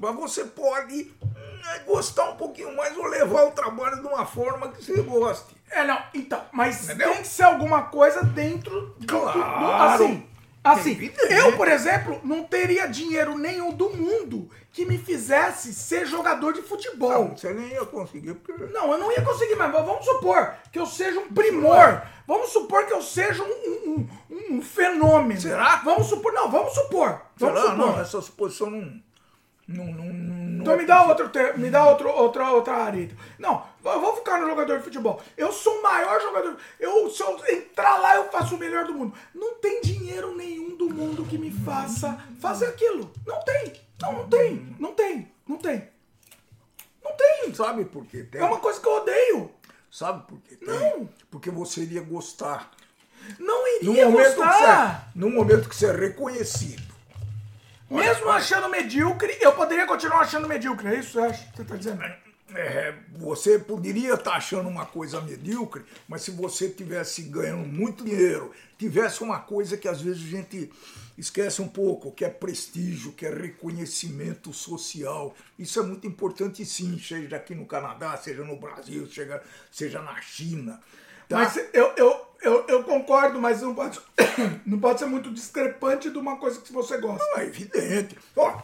Mas 0.00 0.14
você 0.16 0.44
pode 0.46 1.12
hum, 1.22 1.84
gostar 1.86 2.30
um 2.30 2.36
pouquinho 2.36 2.74
mais 2.74 2.96
ou 2.96 3.04
levar 3.06 3.44
o 3.44 3.50
trabalho 3.52 4.00
de 4.00 4.06
uma 4.08 4.24
forma 4.24 4.68
que 4.72 4.82
você 4.82 5.00
goste. 5.02 5.54
É, 5.70 5.84
não. 5.84 6.02
Então, 6.14 6.42
mas 6.50 6.84
Entendeu? 6.84 7.12
tem 7.12 7.20
que 7.22 7.28
ser 7.28 7.42
alguma 7.44 7.82
coisa 7.82 8.24
dentro 8.24 8.94
do. 8.98 9.06
Claro. 9.06 9.38
do- 9.98 10.04
assim. 10.04 10.26
Assim, 10.62 10.90
Evidente. 10.90 11.32
eu, 11.32 11.56
por 11.56 11.68
exemplo, 11.68 12.20
não 12.22 12.44
teria 12.44 12.86
dinheiro 12.86 13.36
nenhum 13.38 13.72
do 13.72 13.88
mundo 13.88 14.50
que 14.72 14.84
me 14.84 14.98
fizesse 14.98 15.72
ser 15.72 16.04
jogador 16.06 16.52
de 16.52 16.60
futebol. 16.60 17.10
Não, 17.10 17.36
você 17.36 17.50
nem 17.54 17.68
ia 17.68 17.86
conseguir, 17.86 18.34
porque 18.34 18.64
Não, 18.70 18.92
eu 18.92 18.98
não 18.98 19.10
ia 19.10 19.22
conseguir, 19.22 19.56
mas 19.56 19.72
vamos 19.72 20.04
supor 20.04 20.52
que 20.70 20.78
eu 20.78 20.84
seja 20.84 21.18
um 21.18 21.28
primor. 21.32 22.02
Vamos 22.26 22.50
supor 22.50 22.84
que 22.84 22.92
eu 22.92 23.00
seja 23.00 23.42
um, 23.42 23.46
um, 23.46 24.08
um- 24.30 24.56
um 24.56 24.62
fenômeno. 24.62 25.40
Será? 25.40 25.76
Vamos 25.76 26.08
supor. 26.08 26.30
Não, 26.34 26.50
vamos 26.50 26.74
supor. 26.74 27.22
Vamos 27.38 27.58
Será? 27.58 27.70
supor. 27.72 27.86
Não, 27.86 28.00
essa 28.00 28.20
suposição 28.20 28.70
não. 28.70 29.00
Não, 29.72 29.84
não, 29.86 30.04
não 30.12 30.62
Então 30.62 30.74
é 30.74 30.76
me 30.78 30.84
dá 30.84 31.04
outro 31.06 31.30
me 31.58 31.70
dá 31.70 31.88
outro, 31.88 32.08
outra, 32.08 32.50
outra 32.50 32.74
área. 32.74 33.08
Não, 33.38 33.64
eu 33.84 34.00
vou 34.00 34.16
ficar 34.16 34.40
no 34.40 34.48
jogador 34.48 34.78
de 34.78 34.84
futebol. 34.84 35.22
Eu 35.36 35.52
sou 35.52 35.78
o 35.78 35.82
maior 35.82 36.20
jogador. 36.20 36.56
Eu, 36.78 37.08
se 37.08 37.22
eu 37.22 37.40
entrar 37.48 37.98
lá, 37.98 38.16
eu 38.16 38.30
faço 38.30 38.56
o 38.56 38.58
melhor 38.58 38.84
do 38.84 38.94
mundo. 38.94 39.14
Não 39.34 39.54
tem 39.54 39.80
dinheiro 39.80 40.36
nenhum 40.36 40.76
do 40.76 40.90
mundo 40.92 41.24
que 41.24 41.38
me 41.38 41.50
faça 41.52 42.18
fazer 42.40 42.66
aquilo. 42.66 43.12
Não 43.26 43.40
tem. 43.44 43.72
Não, 44.00 44.12
não 44.12 44.28
tem. 44.28 44.76
Não 44.78 44.92
tem. 44.94 45.32
Não 45.46 45.56
tem. 45.56 45.88
Não 47.02 47.12
tem. 47.16 47.54
Sabe 47.54 47.84
por 47.84 48.04
que 48.06 48.24
tem? 48.24 48.40
É 48.40 48.44
uma 48.44 48.58
coisa 48.58 48.80
que 48.80 48.86
eu 48.88 48.96
odeio. 48.96 49.50
Sabe 49.90 50.26
por 50.26 50.38
que 50.40 50.56
tem? 50.56 50.68
Não. 50.68 51.08
Porque 51.30 51.50
você 51.50 51.82
iria 51.82 52.02
gostar. 52.02 52.70
Não 53.38 53.62
No 53.62 53.92
iria 53.92 54.06
momento, 54.06 54.28
que 54.30 54.34
você, 54.34 54.36
gostar. 54.46 55.12
no 55.14 55.30
momento 55.30 55.68
que 55.68 55.76
você 55.76 55.86
é 55.86 55.92
reconhecido. 55.92 56.89
Mesmo 57.90 58.30
achando 58.30 58.68
medíocre, 58.68 59.36
eu 59.40 59.52
poderia 59.52 59.86
continuar 59.86 60.20
achando 60.20 60.46
medíocre. 60.46 60.88
É 60.88 60.98
isso 60.98 61.08
que 61.08 61.12
você 61.14 61.20
acha? 61.20 61.48
Você 61.56 61.64
tá 61.64 61.76
dizendo? 61.76 62.02
É, 62.54 62.94
você 63.16 63.58
poderia 63.58 64.14
estar 64.14 64.34
achando 64.34 64.68
uma 64.68 64.84
coisa 64.84 65.20
medíocre, 65.20 65.84
mas 66.08 66.22
se 66.22 66.30
você 66.30 66.68
tivesse 66.68 67.22
ganhando 67.22 67.66
muito 67.66 68.04
dinheiro, 68.04 68.50
tivesse 68.76 69.22
uma 69.22 69.38
coisa 69.38 69.76
que 69.76 69.86
às 69.86 70.00
vezes 70.00 70.22
a 70.22 70.36
gente 70.36 70.70
esquece 71.16 71.62
um 71.62 71.68
pouco, 71.68 72.10
que 72.10 72.24
é 72.24 72.28
prestígio, 72.28 73.12
que 73.12 73.26
é 73.26 73.30
reconhecimento 73.32 74.52
social. 74.52 75.34
Isso 75.58 75.78
é 75.78 75.82
muito 75.82 76.06
importante 76.06 76.64
sim, 76.64 76.98
seja 76.98 77.36
aqui 77.36 77.54
no 77.54 77.66
Canadá, 77.66 78.16
seja 78.16 78.42
no 78.42 78.56
Brasil, 78.56 79.06
seja, 79.06 79.42
seja 79.70 80.02
na 80.02 80.20
China. 80.20 80.80
Tá? 81.30 81.38
Mas 81.38 81.56
eu, 81.72 81.92
eu, 81.96 82.26
eu, 82.42 82.66
eu 82.68 82.84
concordo, 82.84 83.40
mas 83.40 83.62
não 83.62 83.74
pode, 83.74 83.98
não 84.66 84.78
pode 84.78 84.98
ser 84.98 85.06
muito 85.06 85.32
discrepante 85.32 86.10
de 86.10 86.18
uma 86.18 86.36
coisa 86.36 86.60
que 86.60 86.72
você 86.72 86.98
gosta. 86.98 87.24
Não, 87.32 87.38
é 87.38 87.46
evidente. 87.46 88.18
Ó, 88.36 88.60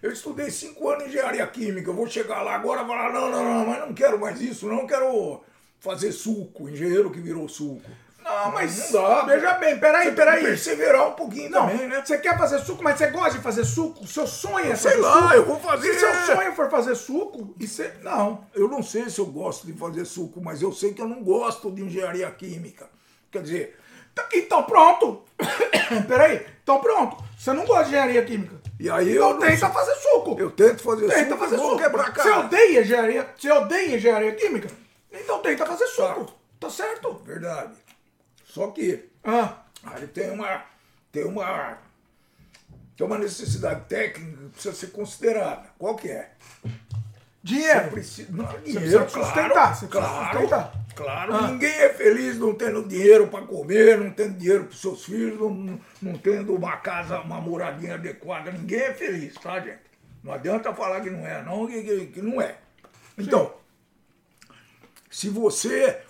Eu 0.00 0.10
estudei 0.10 0.50
cinco 0.50 0.88
anos 0.88 1.04
em 1.04 1.08
engenharia 1.08 1.46
química, 1.46 1.90
eu 1.90 1.94
vou 1.94 2.06
chegar 2.06 2.42
lá 2.42 2.54
agora 2.54 2.82
e 2.82 2.86
falar, 2.86 3.12
não, 3.12 3.30
não, 3.30 3.44
não, 3.44 3.66
mas 3.66 3.80
não 3.80 3.92
quero 3.92 4.18
mais 4.18 4.40
isso, 4.40 4.66
não 4.66 4.86
quero 4.86 5.42
fazer 5.78 6.12
suco, 6.12 6.68
engenheiro 6.68 7.10
que 7.10 7.20
virou 7.20 7.48
suco. 7.48 7.90
Não, 8.24 8.52
mas 8.52 8.90
Não 8.92 9.02
dá. 9.02 9.22
veja 9.22 9.52
bem, 9.54 9.78
peraí, 9.78 10.12
peraí. 10.12 10.42
perseverar 10.42 11.08
um 11.08 11.12
pouquinho 11.12 11.50
Não, 11.50 11.68
também, 11.68 11.86
né? 11.88 12.02
você 12.04 12.18
quer 12.18 12.38
fazer 12.38 12.58
suco, 12.60 12.82
mas 12.82 12.96
você 12.98 13.08
gosta 13.08 13.30
de 13.32 13.38
fazer 13.40 13.64
suco? 13.64 14.06
Seu 14.06 14.26
sonho 14.26 14.72
é 14.72 14.76
Sei 14.76 14.92
fazer 14.92 15.02
lá, 15.02 15.22
suco? 15.22 15.34
eu 15.34 15.44
vou 15.46 15.58
fazer. 15.60 15.92
Se 15.94 16.00
seu 16.00 16.14
sonho 16.36 16.52
for 16.54 16.70
fazer 16.70 16.94
suco, 16.94 17.54
e 17.58 17.66
você... 17.66 17.92
Não. 18.02 18.46
Eu 18.54 18.68
não 18.68 18.82
sei 18.82 19.08
se 19.10 19.18
eu 19.18 19.26
gosto 19.26 19.66
de 19.66 19.72
fazer 19.72 20.04
suco, 20.04 20.40
mas 20.40 20.62
eu 20.62 20.72
sei 20.72 20.92
que 20.94 21.02
eu 21.02 21.08
não 21.08 21.22
gosto 21.22 21.70
de 21.70 21.82
engenharia 21.82 22.30
química. 22.30 22.88
Quer 23.30 23.42
dizer, 23.42 23.78
Tá- 24.14 24.28
Então 24.34 24.62
pronto. 24.64 25.22
peraí. 26.06 26.44
Então 26.62 26.80
pronto. 26.80 27.16
Você 27.38 27.52
não 27.52 27.64
gosta 27.64 27.84
de 27.84 27.90
engenharia 27.90 28.22
química. 28.24 28.56
e 28.78 28.90
aí 28.90 29.12
Então 29.16 29.28
eu 29.28 29.34
não 29.34 29.40
tenta 29.40 29.56
sei- 29.56 29.68
fazer 29.70 29.94
suco. 29.96 30.36
Eu 30.38 30.50
tento 30.50 30.82
fazer 30.82 31.08
Tenta 31.08 31.24
suco 31.30 31.38
fazer 31.38 31.54
e 31.54 31.58
vou 31.58 31.70
suco. 31.70 31.82
quebrar 31.82 32.02
a 32.08 32.12
Você 32.14 32.28
cara. 32.28 32.38
odeia 32.40 32.80
engenharia, 32.82 33.30
você 33.36 33.50
odeia 33.50 33.96
engenharia 33.96 34.32
química? 34.34 34.68
Então 35.10 35.38
tenta 35.40 35.64
fazer 35.66 35.86
suco. 35.86 36.24
Tá. 36.26 36.32
Tá 36.60 36.70
certo? 36.70 37.14
Verdade. 37.24 37.72
Só 38.52 38.66
que 38.70 39.08
Ah, 39.24 39.62
aí 39.82 40.06
tem 40.08 40.30
uma. 40.30 40.62
Tem 41.10 41.24
uma. 41.24 41.78
Tem 42.94 43.06
uma 43.06 43.16
necessidade 43.18 43.86
técnica 43.88 44.36
que 44.42 44.48
precisa 44.50 44.74
ser 44.74 44.88
considerada. 44.88 45.70
Qual 45.78 45.96
que 45.96 46.10
é? 46.10 46.32
dinheiro. 47.42 47.90
Precisa, 47.90 48.30
não, 48.30 48.44
precisa 48.46 48.80
dinheiro, 48.80 49.08
sustentar, 49.10 49.50
claro, 49.50 49.74
você 49.74 49.86
precisa 49.86 49.88
claro, 49.88 50.32
sustentar. 50.40 50.72
claro. 50.94 51.34
Ah. 51.34 51.48
Ninguém 51.48 51.70
é 51.72 51.88
feliz 51.94 52.38
não 52.38 52.54
tendo 52.54 52.86
dinheiro 52.86 53.26
para 53.28 53.46
comer, 53.46 53.98
não 53.98 54.10
tendo 54.10 54.36
dinheiro 54.38 54.64
para 54.66 54.76
seus 54.76 55.04
filhos, 55.06 55.40
não, 55.40 55.80
não 56.02 56.18
tendo 56.18 56.54
uma 56.54 56.76
casa, 56.76 57.20
uma 57.20 57.40
moradia 57.40 57.94
adequada. 57.94 58.52
Ninguém 58.52 58.80
é 58.80 58.92
feliz, 58.94 59.32
tá, 59.34 59.58
gente? 59.60 59.80
Não 60.22 60.32
adianta 60.32 60.74
falar 60.74 61.00
que 61.00 61.08
não 61.10 61.26
é, 61.26 61.42
não, 61.42 61.66
que, 61.66 61.82
que- 61.82 62.06
que 62.08 62.22
não 62.22 62.40
é. 62.40 62.56
Então, 63.18 63.54
se 65.10 65.28
você 65.30 66.00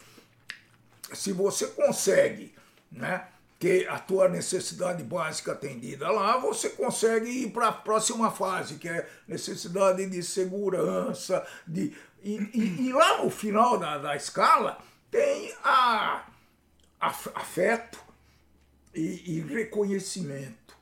se 1.14 1.32
você 1.32 1.66
consegue, 1.68 2.54
né, 2.90 3.26
ter 3.58 3.88
a 3.88 3.98
tua 3.98 4.28
necessidade 4.28 5.02
básica 5.04 5.52
atendida 5.52 6.10
lá, 6.10 6.36
você 6.38 6.70
consegue 6.70 7.30
ir 7.30 7.50
para 7.52 7.68
a 7.68 7.72
próxima 7.72 8.30
fase, 8.30 8.74
que 8.74 8.88
é 8.88 9.08
necessidade 9.28 10.04
de 10.08 10.22
segurança, 10.22 11.46
de 11.66 11.96
e, 12.24 12.34
e- 12.54 12.86
e 12.88 12.92
lá 12.92 13.22
no 13.22 13.30
final 13.30 13.78
da, 13.78 13.98
da 13.98 14.16
escala 14.16 14.78
tem 15.10 15.52
a, 15.62 16.24
af- 17.00 17.30
afeto 17.34 17.98
e, 18.94 19.36
e 19.38 19.40
reconhecimento. 19.40 20.76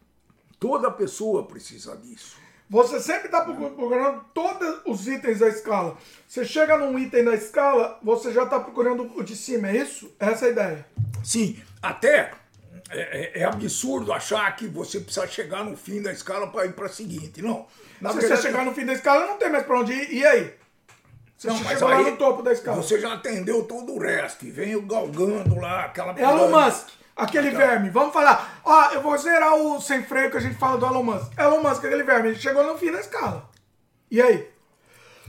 Toda 0.59 0.91
pessoa 0.91 1.47
precisa 1.47 1.97
disso. 1.97 2.37
Você 2.71 3.01
sempre 3.01 3.27
está 3.27 3.41
procurando 3.43 4.25
todos 4.33 4.81
os 4.87 5.09
itens 5.09 5.41
da 5.41 5.49
escala. 5.49 5.97
Você 6.29 6.45
chega 6.45 6.79
num 6.79 6.97
item 6.97 7.25
da 7.25 7.35
escala, 7.35 7.99
você 8.01 8.33
já 8.33 8.45
está 8.45 8.61
procurando 8.61 9.11
o 9.17 9.25
de 9.25 9.35
cima, 9.35 9.69
é 9.71 9.77
isso? 9.79 10.15
Essa 10.21 10.45
é 10.47 10.49
a 10.49 10.53
ideia. 10.53 10.87
Sim, 11.25 11.61
até 11.83 12.31
é, 12.91 13.01
é- 13.01 13.41
é 13.41 13.45
absurdo 13.45 14.13
achar 14.13 14.55
que 14.55 14.69
você 14.69 15.01
precisa 15.01 15.27
chegar 15.27 15.65
no 15.65 15.77
fim 15.77 16.01
da 16.01 16.13
escala 16.13 16.47
para 16.47 16.65
ir 16.67 16.73
para 16.73 16.87
a 16.87 16.89
seguinte. 16.89 17.43
Não. 17.43 17.67
Na 18.01 18.11
Se 18.13 18.19
verdade, 18.21 18.41
você 18.41 18.49
chegar 18.49 18.65
no 18.65 18.73
fim 18.73 18.87
da 18.87 18.93
escala, 18.93 19.27
não 19.27 19.37
tem 19.37 19.51
mais 19.51 19.67
pra 19.67 19.81
onde 19.81 19.93
ir. 19.93 20.13
E 20.15 20.25
aí? 20.25 20.55
Você 21.37 21.49
Não, 21.49 21.59
mas 21.65 21.83
aí 21.83 22.11
no 22.11 22.17
topo 22.17 22.43
da 22.43 22.53
escala. 22.53 22.77
Você 22.81 23.01
já 23.01 23.15
atendeu 23.15 23.65
todo 23.65 23.95
o 23.95 23.99
resto 23.99 24.45
e 24.47 24.51
vem 24.51 24.87
galgando 24.87 25.57
lá 25.59 25.87
aquela 25.87 26.13
É 26.17 26.23
Elon. 26.23 26.51
Musk, 26.51 26.89
aquele 27.25 27.51
verme. 27.51 27.91
Vamos 27.91 28.13
falar. 28.13 28.61
Ó, 28.65 28.91
eu 28.93 29.01
vou 29.01 29.17
zerar 29.19 29.55
o 29.55 29.81
sem 29.81 30.03
freio 30.03 30.31
que 30.31 30.37
a 30.37 30.41
gente 30.41 30.59
fala 30.59 30.79
do 30.79 30.87
Elon 30.87 31.03
Musk. 31.03 31.39
Elon 31.39 31.63
Musk, 31.63 31.85
aquele 31.85 32.03
verme, 32.03 32.31
ele 32.31 32.39
chegou 32.39 32.65
no 32.65 32.79
fim 32.79 32.91
da 32.91 33.01
escala. 33.01 33.49
E 34.11 34.21
aí? 34.21 34.49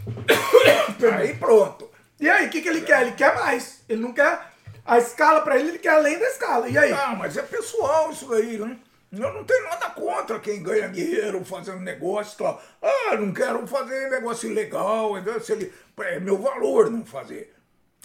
Aí 1.19 1.35
pronto. 1.35 1.89
E 2.19 2.29
aí, 2.29 2.47
o 2.47 2.49
que, 2.49 2.61
que 2.61 2.69
ele 2.69 2.81
quer? 2.81 3.01
Ele 3.01 3.11
quer 3.13 3.35
mais. 3.35 3.83
Ele 3.89 4.01
não 4.01 4.13
quer. 4.13 4.39
A 4.85 4.97
escala 4.97 5.41
pra 5.41 5.57
ele, 5.57 5.69
ele 5.69 5.79
quer 5.79 5.95
além 5.95 6.17
da 6.19 6.27
escala. 6.27 6.69
E 6.69 6.77
aí? 6.77 6.91
Ah, 6.91 7.15
mas 7.17 7.37
é 7.37 7.41
pessoal 7.41 8.11
isso 8.11 8.27
daí, 8.29 8.57
né? 8.57 8.77
Eu 9.11 9.33
não 9.33 9.43
tenho 9.43 9.63
nada 9.63 9.89
contra 9.89 10.39
quem 10.39 10.63
ganha 10.63 10.87
dinheiro 10.87 11.43
fazendo 11.43 11.79
negócio 11.79 12.33
e 12.33 12.37
tal. 12.37 12.61
Ah, 12.81 13.17
não 13.17 13.33
quero 13.33 13.65
fazer 13.67 14.09
negócio 14.09 14.49
ilegal. 14.49 15.13
Se 15.41 15.51
ele, 15.51 15.73
é 15.99 16.19
meu 16.19 16.37
valor 16.37 16.89
não 16.89 17.05
fazer. 17.05 17.53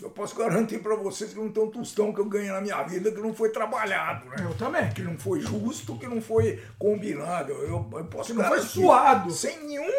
Eu 0.02 0.10
posso 0.10 0.36
garantir 0.36 0.78
para 0.80 0.94
vocês 0.94 1.32
que 1.32 1.38
não 1.38 1.50
tem 1.50 1.62
um 1.62 1.70
tostão 1.70 2.12
que 2.12 2.20
eu 2.20 2.26
ganhei 2.26 2.50
na 2.50 2.60
minha 2.60 2.82
vida 2.82 3.10
que 3.10 3.20
não 3.20 3.32
foi 3.32 3.48
trabalhado, 3.48 4.28
né? 4.28 4.36
Eu 4.40 4.54
também. 4.54 4.90
Que 4.92 5.02
não 5.02 5.16
foi 5.16 5.40
justo, 5.40 5.98
que 5.98 6.06
não 6.06 6.20
foi 6.20 6.62
combinado. 6.78 7.52
Eu, 7.52 7.88
eu 7.92 8.04
posso 8.04 8.32
Que 8.32 8.38
não 8.38 8.44
foi 8.44 8.60
suado. 8.60 9.30
Sem 9.30 9.66
nenhum, 9.66 9.90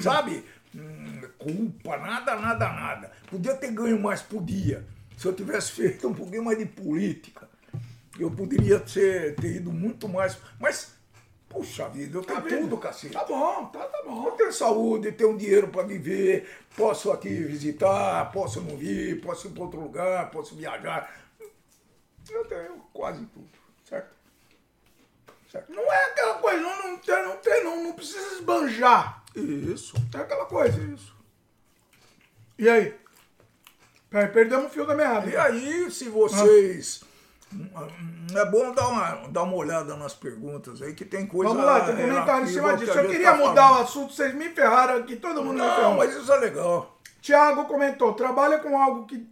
sabe, 0.00 0.44
hum, 0.74 1.22
culpa, 1.38 1.96
nada, 1.96 2.36
nada, 2.36 2.68
nada. 2.68 3.12
Podia 3.30 3.54
ter 3.54 3.72
ganho 3.72 3.98
mais, 3.98 4.20
podia. 4.20 4.84
Se 5.16 5.26
eu 5.26 5.32
tivesse 5.32 5.72
feito 5.72 6.06
um 6.06 6.14
pouquinho 6.14 6.44
mais 6.44 6.58
de 6.58 6.66
política, 6.66 7.48
eu 8.18 8.30
poderia 8.30 8.78
ter, 8.80 9.34
ter 9.36 9.56
ido 9.56 9.72
muito 9.72 10.08
mais. 10.08 10.36
Mas, 10.58 10.94
puxa 11.50 11.88
vida, 11.88 12.16
eu 12.16 12.22
tenho 12.24 12.40
vendo? 12.40 12.60
tudo, 12.60 12.78
cacete. 12.78 13.12
Tá 13.12 13.24
bom, 13.24 13.66
tá, 13.66 13.80
tá 13.80 13.98
Eu 13.98 14.04
bom. 14.04 14.30
tenho 14.30 14.52
saúde, 14.52 15.10
tenho 15.12 15.36
dinheiro 15.36 15.68
para 15.68 15.82
viver, 15.82 16.48
posso 16.76 17.10
aqui 17.10 17.28
visitar, 17.28 18.30
posso 18.32 18.60
não 18.62 18.76
vir, 18.76 19.20
posso 19.20 19.48
ir 19.48 19.50
para 19.50 19.64
outro 19.64 19.80
lugar, 19.80 20.30
posso 20.30 20.54
viajar. 20.54 21.12
Eu 22.30 22.44
tenho 22.44 22.76
quase 22.92 23.26
tudo, 23.26 23.48
certo? 23.84 24.14
Certo? 25.50 25.72
Não 25.72 25.92
é 25.92 26.04
aquela 26.04 26.34
coisa, 26.34 26.60
não, 26.62 26.90
não 26.90 26.98
tem, 26.98 27.24
não 27.26 27.36
tem, 27.38 27.64
não, 27.64 27.82
não 27.82 27.92
precisa 27.94 28.36
esbanjar. 28.36 29.24
Isso. 29.34 29.96
É 30.14 30.18
aquela 30.18 30.46
coisa. 30.46 30.80
Isso. 30.80 31.12
E 32.56 32.68
aí? 32.68 32.94
Perdemos 34.32 34.66
o 34.66 34.70
fio 34.70 34.86
da 34.86 34.94
meada. 34.94 35.28
E 35.28 35.36
aí, 35.36 35.90
se 35.90 36.08
vocês. 36.08 37.02
É 38.34 38.44
bom 38.44 38.72
dar 38.72 38.88
uma, 38.88 39.28
dar 39.28 39.42
uma 39.42 39.56
olhada 39.56 39.96
nas 39.96 40.14
perguntas 40.14 40.80
aí, 40.82 40.94
que 40.94 41.04
tem 41.04 41.26
coisa. 41.26 41.52
Vamos 41.52 41.66
lá, 41.66 41.80
tem 41.80 41.96
comentário 41.96 42.44
em 42.44 42.48
cima 42.48 42.76
disso. 42.76 42.92
que 42.92 42.98
Eu 42.98 43.08
queria 43.08 43.32
tá 43.32 43.36
mudar 43.36 43.62
falando. 43.62 43.78
o 43.78 43.82
assunto, 43.82 44.12
vocês 44.14 44.34
me 44.34 44.48
ferraram 44.50 44.96
aqui, 44.98 45.16
todo 45.16 45.42
mundo 45.42 45.54
me 45.62 45.68
ferrou. 45.68 45.82
Não, 45.90 45.96
mas 45.96 46.14
isso 46.14 46.32
é 46.32 46.36
legal. 46.38 46.98
Tiago 47.20 47.64
comentou: 47.64 48.12
trabalha 48.14 48.58
com 48.60 48.80
algo 48.80 49.04
que 49.06 49.28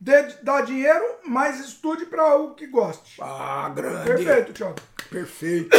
dê, 0.00 0.22
dá 0.42 0.60
dinheiro, 0.60 1.04
mas 1.24 1.60
estude 1.60 2.06
para 2.06 2.22
algo 2.22 2.54
que 2.54 2.66
goste. 2.66 3.20
Ah, 3.22 3.70
grande. 3.74 4.04
Perfeito, 4.04 4.52
Tiago. 4.52 4.74
Perfeito. 5.08 5.70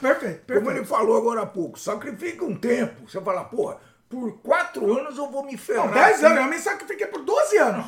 Perfeito, 0.00 0.44
Como 0.46 0.58
ele 0.70 0.80
perfeito. 0.80 0.86
falou 0.86 1.16
agora 1.16 1.42
há 1.42 1.46
pouco, 1.46 1.76
sacrifica 1.78 2.44
um 2.44 2.54
tempo. 2.54 3.10
Você 3.10 3.20
fala, 3.20 3.42
porra, 3.44 3.78
por 4.08 4.38
quatro 4.38 4.96
anos 4.96 5.18
eu 5.18 5.28
vou 5.28 5.44
me 5.44 5.56
ferrar. 5.56 5.86
Não, 5.86 5.92
10 5.92 6.14
aqui. 6.14 6.24
anos, 6.26 6.38
eu 6.44 6.50
me 6.50 6.58
sacrifiquei 6.60 7.06
por 7.08 7.22
12 7.22 7.58
anos. 7.58 7.84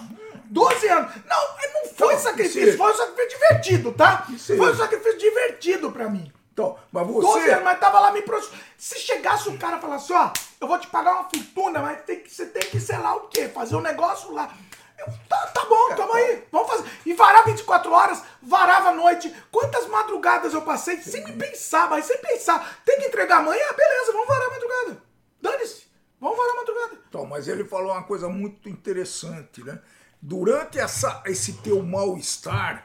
12 0.50 0.88
anos. 0.88 1.14
Não, 1.26 1.48
não 1.74 1.90
foi 1.94 2.14
Não, 2.14 2.20
sacrifício, 2.20 2.64
seja- 2.64 2.78
foi 2.78 2.92
um 2.92 2.96
sacrifício 2.96 3.38
divertido, 3.38 3.92
tá? 3.92 4.22
Que 4.26 4.38
seja. 4.38 4.62
Foi 4.62 4.72
um 4.72 4.76
sacrifício 4.76 5.18
divertido 5.18 5.90
pra 5.92 6.08
mim. 6.08 6.32
Então, 6.52 6.78
mas 6.90 7.06
12 7.06 7.20
você. 7.26 7.50
anos, 7.50 7.64
mas 7.64 7.78
tava 7.78 8.00
lá 8.00 8.12
me 8.12 8.22
prostituindo. 8.22 8.64
Se 8.78 8.98
chegasse 8.98 9.48
um 9.48 9.58
cara 9.58 9.76
e 9.76 9.80
falasse, 9.80 10.10
ó, 10.12 10.30
eu 10.60 10.66
vou 10.66 10.78
te 10.78 10.86
pagar 10.86 11.12
uma 11.12 11.28
fortuna, 11.28 11.80
mas 11.80 12.02
tem 12.02 12.20
que, 12.20 12.30
você 12.32 12.46
tem 12.46 12.62
que, 12.70 12.80
sei 12.80 12.96
lá 12.98 13.14
o 13.14 13.28
quê, 13.28 13.48
fazer 13.48 13.76
um 13.76 13.82
negócio 13.82 14.32
lá. 14.32 14.50
Eu, 14.98 15.06
tá, 15.28 15.36
tá 15.48 15.64
bom, 15.66 15.94
tamo 15.94 16.14
aí, 16.14 16.42
vamos 16.50 16.68
fazer. 16.68 16.88
E 17.04 17.12
varar 17.12 17.44
24 17.44 17.92
horas, 17.92 18.22
varava 18.40 18.88
a 18.88 18.92
noite. 18.94 19.34
Quantas 19.52 19.86
madrugadas 19.86 20.54
eu 20.54 20.62
passei 20.62 20.96
sem 21.02 21.22
me 21.24 21.32
pensar, 21.32 21.90
mas 21.90 22.06
sem 22.06 22.16
pensar. 22.16 22.80
Tem 22.86 23.00
que 23.00 23.06
entregar 23.08 23.38
amanhã? 23.40 23.66
Beleza, 23.76 24.12
vamos 24.12 24.26
varar 24.26 24.46
a 24.46 24.50
madrugada. 24.50 25.02
Dane-se, 25.42 25.84
vamos 26.18 26.38
varar 26.38 26.52
a 26.52 26.56
madrugada. 26.56 26.98
Então, 27.06 27.26
mas 27.26 27.46
ele 27.48 27.64
falou 27.66 27.92
uma 27.92 28.02
coisa 28.04 28.30
muito 28.30 28.70
interessante, 28.70 29.62
né? 29.62 29.78
Durante 30.20 30.78
essa, 30.78 31.22
esse 31.26 31.54
teu 31.54 31.82
mal-estar, 31.82 32.84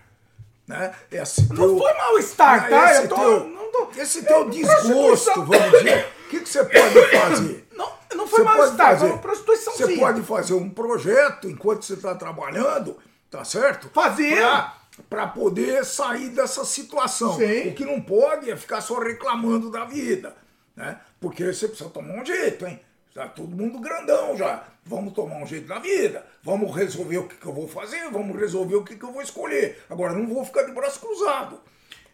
né? 0.68 0.94
Esse 1.12 1.48
Não 1.50 1.56
teu, 1.56 1.78
foi 1.80 1.94
mal-estar, 1.94 2.70
tá? 2.70 2.92
Esse 2.92 3.08
tô- 3.08 3.16
teu, 3.16 3.70
tô- 3.72 3.92
esse 4.02 4.24
teu 4.24 4.50
desgosto, 4.50 4.86
prostituição. 5.34 5.46
vamos 5.46 5.72
dizer, 5.80 6.08
o 6.26 6.30
que, 6.30 6.40
que 6.42 6.50
você 6.50 6.64
pode 6.64 7.08
fazer? 7.18 7.68
Não, 7.76 7.92
não 8.16 8.28
foi 8.28 8.44
mal-estar, 8.44 8.88
foi 8.90 8.96
fazer- 9.00 9.12
uma 9.14 9.18
prostituiçãozinha. 9.18 9.88
Você 9.88 9.98
pode 9.98 10.22
fazer 10.24 10.54
um 10.54 10.70
projeto 10.70 11.50
enquanto 11.50 11.84
você 11.84 11.94
está 11.94 12.14
trabalhando, 12.16 12.98
tá 13.30 13.44
certo? 13.44 13.90
Fazia. 13.94 14.72
Para 15.10 15.26
poder 15.26 15.84
sair 15.86 16.30
dessa 16.30 16.64
situação. 16.64 17.36
Sim. 17.38 17.70
O 17.70 17.74
que 17.74 17.86
não 17.86 18.00
pode 18.00 18.52
é 18.52 18.56
ficar 18.58 18.82
só 18.82 19.00
reclamando 19.00 19.72
da 19.72 19.86
vida, 19.86 20.36
né? 20.76 21.00
Porque 21.20 21.52
você 21.52 21.68
precisa 21.68 21.90
tomar 21.90 22.22
um 22.22 22.26
jeito, 22.26 22.68
hein? 22.68 22.80
Tá 23.14 23.28
todo 23.28 23.56
mundo 23.56 23.80
grandão 23.80 24.38
já. 24.38 24.64
Vamos 24.86 25.14
tomar 25.14 25.36
um 25.38 25.46
jeito 25.46 25.68
na 25.68 25.80
vida. 25.80 26.26
Vamos 26.44 26.74
resolver 26.76 27.18
o 27.18 27.28
que, 27.28 27.36
que 27.36 27.46
eu 27.46 27.54
vou 27.54 27.68
fazer. 27.68 28.10
Vamos 28.10 28.40
resolver 28.40 28.76
o 28.76 28.84
que, 28.84 28.96
que 28.96 29.04
eu 29.04 29.12
vou 29.12 29.22
escolher. 29.22 29.84
Agora, 29.90 30.14
não 30.14 30.26
vou 30.28 30.46
ficar 30.46 30.64
de 30.64 30.72
braço 30.72 31.00
cruzado. 31.00 31.60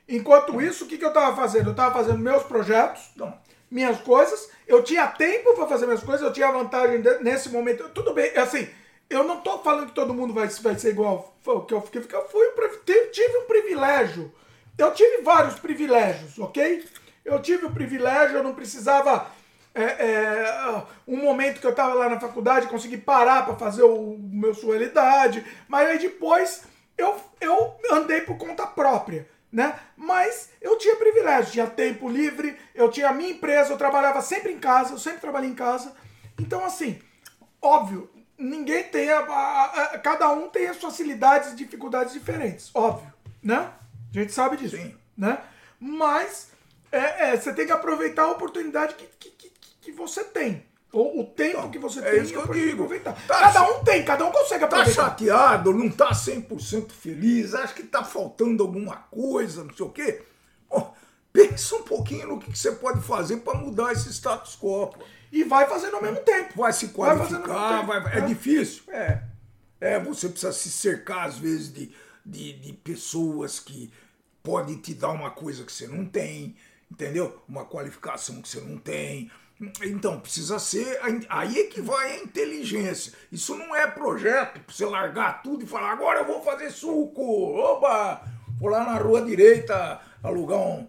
Enquanto 0.10 0.60
isso, 0.62 0.86
o 0.86 0.88
que, 0.88 0.98
que 0.98 1.06
eu 1.06 1.14
tava 1.14 1.36
fazendo? 1.36 1.70
Eu 1.70 1.76
tava 1.76 1.94
fazendo 1.94 2.18
meus 2.18 2.44
projetos, 2.44 3.12
Não. 3.16 3.38
minhas 3.70 4.00
coisas. 4.02 4.50
Eu 4.66 4.82
tinha 4.84 5.06
tempo 5.08 5.54
para 5.54 5.68
fazer 5.68 5.86
minhas 5.86 6.04
coisas, 6.04 6.26
eu 6.26 6.34
tinha 6.34 6.52
vantagem 6.52 7.02
de- 7.02 7.20
nesse 7.20 7.50
momento. 7.50 7.90
Tudo 7.90 8.14
bem, 8.14 8.36
assim, 8.38 8.68
eu 9.10 9.24
não 9.24 9.42
tô 9.42 9.60
falando 9.60 9.88
que 9.88 9.96
todo 9.96 10.14
mundo 10.14 10.34
vai, 10.34 10.48
vai 10.48 10.80
ser 10.80 10.90
igual 10.90 11.38
o 11.46 11.62
que 11.62 11.74
eu 11.74 11.82
fiquei, 11.82 12.02
porque 12.02 12.16
eu 12.16 12.28
fui, 12.28 12.48
tive 13.12 13.38
um 13.38 13.46
privilégio. 13.46 14.34
Eu 14.78 14.94
tive 14.94 15.22
vários 15.24 15.56
privilégios, 15.60 16.38
ok? 16.40 16.86
Eu 17.26 17.42
tive 17.42 17.66
o 17.66 17.72
privilégio, 17.72 18.38
eu 18.38 18.44
não 18.44 18.54
precisava. 18.56 19.28
É, 19.84 20.06
é, 20.12 20.84
um 21.08 21.18
momento 21.18 21.60
que 21.60 21.68
eu 21.68 21.72
estava 21.72 21.94
lá 21.94 22.10
na 22.10 22.20
faculdade, 22.20 22.68
consegui 22.68 22.98
parar 22.98 23.46
para 23.46 23.56
fazer 23.56 23.84
o 23.84 24.18
meu 24.20 24.54
sualidade, 24.54 25.46
mas 25.68 25.88
aí 25.88 26.00
depois 26.00 26.64
eu, 26.98 27.16
eu 27.40 27.78
andei 27.92 28.22
por 28.22 28.38
conta 28.38 28.66
própria, 28.66 29.28
né? 29.52 29.78
Mas 29.96 30.50
eu 30.62 30.78
tinha 30.78 30.96
privilégio, 30.96 31.52
tinha 31.52 31.68
tempo 31.68 32.10
livre, 32.10 32.58
eu 32.74 32.90
tinha 32.90 33.10
a 33.10 33.14
minha 33.14 33.30
empresa, 33.32 33.72
eu 33.74 33.78
trabalhava 33.78 34.22
sempre 34.22 34.52
em 34.52 34.60
casa, 34.60 34.94
eu 34.94 34.98
sempre 35.00 35.22
trabalhei 35.22 35.50
em 35.50 35.56
casa. 35.56 35.94
Então, 36.40 36.66
assim, 36.66 37.00
óbvio, 37.62 38.10
ninguém 38.38 38.84
tem 38.84 39.12
a, 39.12 39.20
a- 39.20 39.66
a- 39.94 40.00
cada 40.00 40.30
um 40.32 40.50
tem 40.50 40.68
as 40.68 40.78
facilidades 40.78 41.52
e 41.54 41.56
dificuldades 41.56 42.14
diferentes, 42.14 42.72
óbvio, 42.74 43.12
né? 43.44 43.72
A 44.12 44.20
gente 44.20 44.32
sabe 44.34 44.58
disso, 44.58 44.78
Sim. 44.78 44.96
né? 45.18 45.38
Mas 45.80 46.50
é, 46.92 47.30
é, 47.32 47.38
você 47.38 47.54
tem 47.54 47.66
que 47.66 47.72
aproveitar 47.72 48.24
a 48.24 48.32
oportunidade 48.32 48.96
que, 48.96 49.06
que, 49.20 49.30
que, 49.92 49.98
você 49.98 50.24
tem. 50.24 50.66
Ou 50.94 51.20
o 51.20 51.24
tempo 51.26 51.58
Então, 51.58 51.72
que 51.72 51.80
você 51.80 52.00
é 52.00 52.12
tem 52.12 52.24
isso 52.24 52.32
que 52.34 52.40
eu 52.40 52.54
digo. 52.54 52.84
aproveitar. 52.84 53.14
Tá 53.28 53.40
cada 53.40 53.64
um 53.72 53.84
tem, 53.84 54.06
cada 54.06 54.26
um 54.26 54.32
consegue 54.32 54.62
Tá 54.62 54.66
aproveitar. 54.68 55.04
chateado, 55.10 55.74
não 55.74 55.90
tá 55.90 56.12
100% 56.14 56.92
feliz, 56.92 57.54
acha 57.54 57.74
que 57.74 57.84
tá 57.84 58.04
faltando 58.04 58.64
alguma 58.64 58.96
coisa, 58.96 59.64
não 59.64 59.74
sei 59.74 59.86
o 59.86 59.90
quê. 59.90 60.24
Ó, 60.70 60.92
pensa 61.34 61.76
um 61.76 61.84
pouquinho 61.84 62.28
no 62.28 62.40
que, 62.40 62.52
que 62.52 62.58
você 62.58 62.72
pode 62.72 63.02
fazer 63.02 63.38
para 63.38 63.58
mudar 63.58 63.92
esse 63.92 64.10
status 64.14 64.56
quo. 64.56 64.88
pô. 64.88 65.04
E 65.32 65.44
vai 65.44 65.68
fazendo 65.68 65.98
ao 65.98 66.02
mesmo 66.02 66.22
tempo. 66.22 66.54
Vai 66.56 66.72
se 66.72 66.86
Vai 66.88 66.96
qualificar, 67.18 67.86
vai- 67.86 68.02
tempo, 68.04 68.16
é 68.18 68.22
né? 68.22 68.28
difícil? 68.28 68.84
É. 68.88 69.24
É, 69.80 70.00
você 70.00 70.30
precisa 70.30 70.54
se 70.54 70.72
cercar, 70.72 71.28
às 71.28 71.38
vezes, 71.38 71.72
de, 71.72 71.92
de, 72.26 72.54
de 72.54 72.74
pessoas 72.74 73.60
que 73.60 73.92
podem 74.42 74.78
te 74.78 74.94
dar 74.94 75.10
uma 75.12 75.30
coisa 75.32 75.64
que 75.66 75.72
você 75.72 75.86
não 75.86 76.06
tem, 76.06 76.56
entendeu? 76.90 77.40
Uma 77.48 77.66
qualificação 77.66 78.42
que 78.42 78.48
você 78.48 78.62
não 78.62 78.78
tem. 78.78 79.30
Então, 79.84 80.20
precisa 80.20 80.60
ser. 80.60 81.00
Aí 81.30 81.60
é 81.60 81.64
que 81.66 81.82
vai 81.82 82.12
a 82.12 82.24
inteligência. 82.24 83.14
Isso 83.32 83.56
não 83.56 83.76
é 83.76 83.88
projeto 83.88 84.60
pra 84.60 84.74
você 84.74 84.86
largar 84.86 85.42
tudo 85.42 85.64
e 85.64 85.68
falar, 85.68 85.92
agora 85.92 86.20
eu 86.20 86.26
vou 86.26 86.42
fazer 86.44 86.70
suco. 86.72 87.22
Oba! 87.56 88.22
Vou 88.60 88.70
lá 88.70 88.84
na 88.86 88.98
rua 88.98 89.22
direita 89.24 90.00
alugar 90.24 90.60
um- 90.60 90.88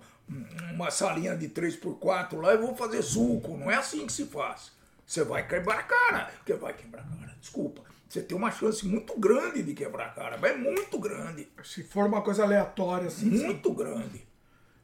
uma 0.72 0.90
salinha 0.90 1.34
de 1.36 1.48
3x4 1.48 2.40
lá 2.40 2.55
e 2.55 2.58
vou 2.58 2.74
fazer 2.74 3.02
suco. 3.02 3.56
Não 3.56 3.70
é 3.70 3.76
assim 3.76 4.06
que 4.06 4.12
se 4.12 4.26
faz. 4.26 4.70
Você 5.06 5.24
vai 5.24 5.47
quebrar 5.47 5.78
a 5.78 5.82
cara. 5.82 6.30
Porque 6.36 6.52
vai 6.55 6.74
quebrar 6.74 7.02
a 7.02 7.16
cara, 7.16 7.34
desculpa. 7.40 7.82
Você 8.08 8.22
tem 8.22 8.36
uma 8.36 8.50
chance 8.50 8.86
muito 8.86 9.18
grande 9.18 9.62
de 9.62 9.74
quebrar 9.74 10.06
a 10.06 10.10
cara, 10.10 10.38
mas 10.38 10.52
é 10.52 10.56
muito 10.56 10.98
grande. 10.98 11.48
Se 11.64 11.82
for 11.82 12.06
uma 12.06 12.20
coisa 12.22 12.42
aleatória 12.42 13.08
assim. 13.08 13.30
sim. 13.36 13.44
Muito 13.47 13.72
grande. 13.72 14.26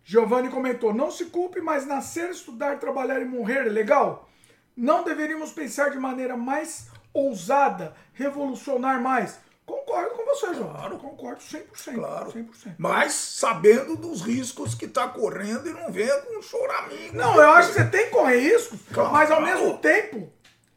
Giovanni 0.04 0.48
comentou: 0.50 0.92
não 0.92 1.10
se 1.10 1.26
culpe, 1.26 1.60
mas 1.60 1.86
nascer, 1.86 2.30
estudar, 2.30 2.78
trabalhar 2.78 3.20
e 3.20 3.24
morrer 3.24 3.66
é 3.66 3.70
legal? 3.70 4.28
Não 4.76 5.02
deveríamos 5.02 5.52
pensar 5.52 5.90
de 5.90 5.98
maneira 5.98 6.36
mais 6.36 6.88
ousada, 7.12 7.94
revolucionar 8.12 9.00
mais. 9.00 9.38
Concordo 9.64 10.10
com 10.10 10.24
você, 10.26 10.52
João. 10.54 10.70
Claro. 10.74 10.98
Concordo 10.98 11.40
100%. 11.40 11.94
Claro. 11.94 12.30
100%. 12.32 12.74
Mas 12.76 13.12
sabendo 13.12 13.96
dos 13.96 14.20
riscos 14.20 14.74
que 14.74 14.84
está 14.84 15.08
correndo 15.08 15.66
e 15.68 15.72
não 15.72 15.90
venha 15.90 16.14
com 16.20 16.38
um 16.38 16.42
choramingo. 16.42 17.16
Não, 17.16 17.34
eu 17.40 17.50
acho 17.52 17.68
que 17.68 17.74
você 17.76 17.84
tem 17.86 18.04
que 18.06 18.10
correr 18.10 18.40
riscos, 18.40 18.78
Claro. 18.92 19.10
mas 19.12 19.30
ao 19.30 19.40
mesmo 19.40 19.78
tempo, 19.78 20.30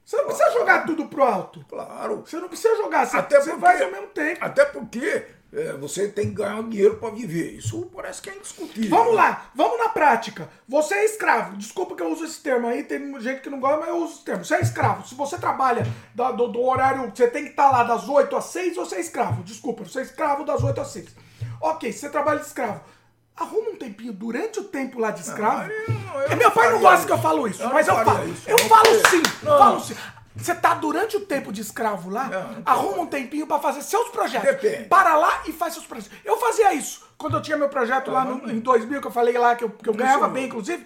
você 0.06 0.16
não 0.18 0.26
precisa 0.28 0.52
jogar 0.54 0.86
tudo 0.86 1.06
pro 1.08 1.22
alto. 1.24 1.66
Claro. 1.68 2.24
Você 2.26 2.38
não 2.40 2.48
precisa 2.48 2.78
jogar, 2.78 3.06
você, 3.06 3.18
Até 3.18 3.42
você 3.42 3.50
porque- 3.50 3.66
faz 3.66 3.82
ao 3.82 3.92
mesmo 3.92 4.08
tempo. 4.08 4.46
Até 4.46 4.64
porque 4.64 5.26
é, 5.53 5.74
você 5.74 6.08
tem 6.09 6.27
que 6.27 6.35
ganhar 6.35 6.61
dinheiro 6.64 6.95
para 6.98 7.09
viver. 7.09 7.51
Isso 7.53 7.90
parece 7.95 8.22
que 8.22 8.30
é 8.30 8.35
indiscutível. 8.35 8.90
Vamos 8.90 9.16
lá, 9.16 9.50
vamos 9.56 9.77
na 9.77 9.90
prática. 9.90 10.50
Você 10.67 10.93
é 10.93 11.06
escravo. 11.06 11.56
Desculpa 11.56 11.95
que 11.95 12.01
eu 12.03 12.11
uso 12.11 12.26
esse 12.26 12.40
termo 12.42 12.67
aí, 12.67 12.84
tem 12.84 13.19
gente 13.22 13.42
que 13.42 13.50
não 13.50 13.59
gosta, 13.59 13.80
mas 13.80 13.90
eu 13.90 13.98
uso 13.98 14.14
esse 14.16 14.24
termo. 14.26 14.43
Você 14.45 14.56
é 14.56 14.61
escravo. 14.61 15.08
Se 15.08 15.16
você 15.16 15.38
trabalha 15.38 15.88
da- 16.14 16.32
do, 16.32 16.48
do 16.50 16.61
horário, 16.61 17.11
você 17.16 17.27
tem 17.27 17.43
que 17.45 17.51
estar 17.51 17.72
lá 17.72 17.84
das 17.84 18.08
8 18.09 18.35
às 18.35 18.45
6, 18.45 18.76
você 18.76 18.95
é 18.95 19.00
escravo. 19.00 19.43
Desculpa, 19.43 19.84
você 19.85 20.00
é 20.00 20.03
escravo 20.03 20.43
das 20.43 20.61
8 20.64 20.82
às 20.82 20.88
6. 20.90 21.08
Ok, 21.61 21.92
você 21.92 22.09
trabalha 22.09 22.40
de 22.40 22.45
escravo. 22.45 22.82
Arruma 23.35 23.69
um 23.69 23.76
tempinho 23.76 24.11
durante 24.11 24.59
o 24.59 24.64
tempo 24.64 25.00
lá 25.00 25.11
de 25.11 25.22
escravo. 25.22 25.69
Não, 25.69 26.22
eu 26.22 26.30
eu 26.32 26.38
meu 26.38 26.51
pai 26.51 26.72
não 26.74 26.80
gosta 26.82 27.06
que 27.06 27.11
eu 27.11 27.16
isso. 27.16 27.24
falo 27.24 27.48
isso, 27.48 27.69
mas 27.72 27.88
eu 27.88 27.95
falo. 28.03 28.27
isso, 28.30 28.50
Eu 28.50 28.58
falo 28.59 28.85
sim, 29.09 29.24
Não. 29.43 29.58
falo 29.59 29.80
sim. 29.80 29.95
Você 30.38 30.56
tá 30.56 30.74
durante 30.76 31.18
o 31.18 31.22
tempo 31.22 31.52
de 31.52 31.62
escravo 31.62 32.10
lá, 32.10 32.26
Não, 32.26 32.52
não 32.54 32.62
arruma 32.66 33.02
um 33.04 33.08
tempinho 33.08 33.48
pra 33.48 33.60
fazer 33.60 33.82
seus 33.82 34.10
projetos. 34.10 34.48
Depende. 34.62 34.86
Para 34.86 35.16
lá 35.18 35.42
e 35.46 35.52
faz 35.52 35.74
seus 35.74 35.86
projetos. 35.86 36.16
Eu 36.24 36.38
fazia 36.38 36.74
isso. 36.74 37.06
Quando 37.18 37.36
eu 37.38 37.42
tinha 37.42 37.58
meu 37.58 37.70
projeto 37.70 38.12
lá 38.12 38.24
no- 38.24 38.50
em 38.52 38.60
2000, 38.60 39.02
que 39.02 39.08
eu 39.08 39.12
falei 39.12 39.38
lá 39.38 39.56
que 39.56 39.64
eu, 39.64 39.70
que 39.70 39.90
eu 39.90 39.94
ganhava 39.94 40.28
bem, 40.28 40.46
inclusive. 40.46 40.86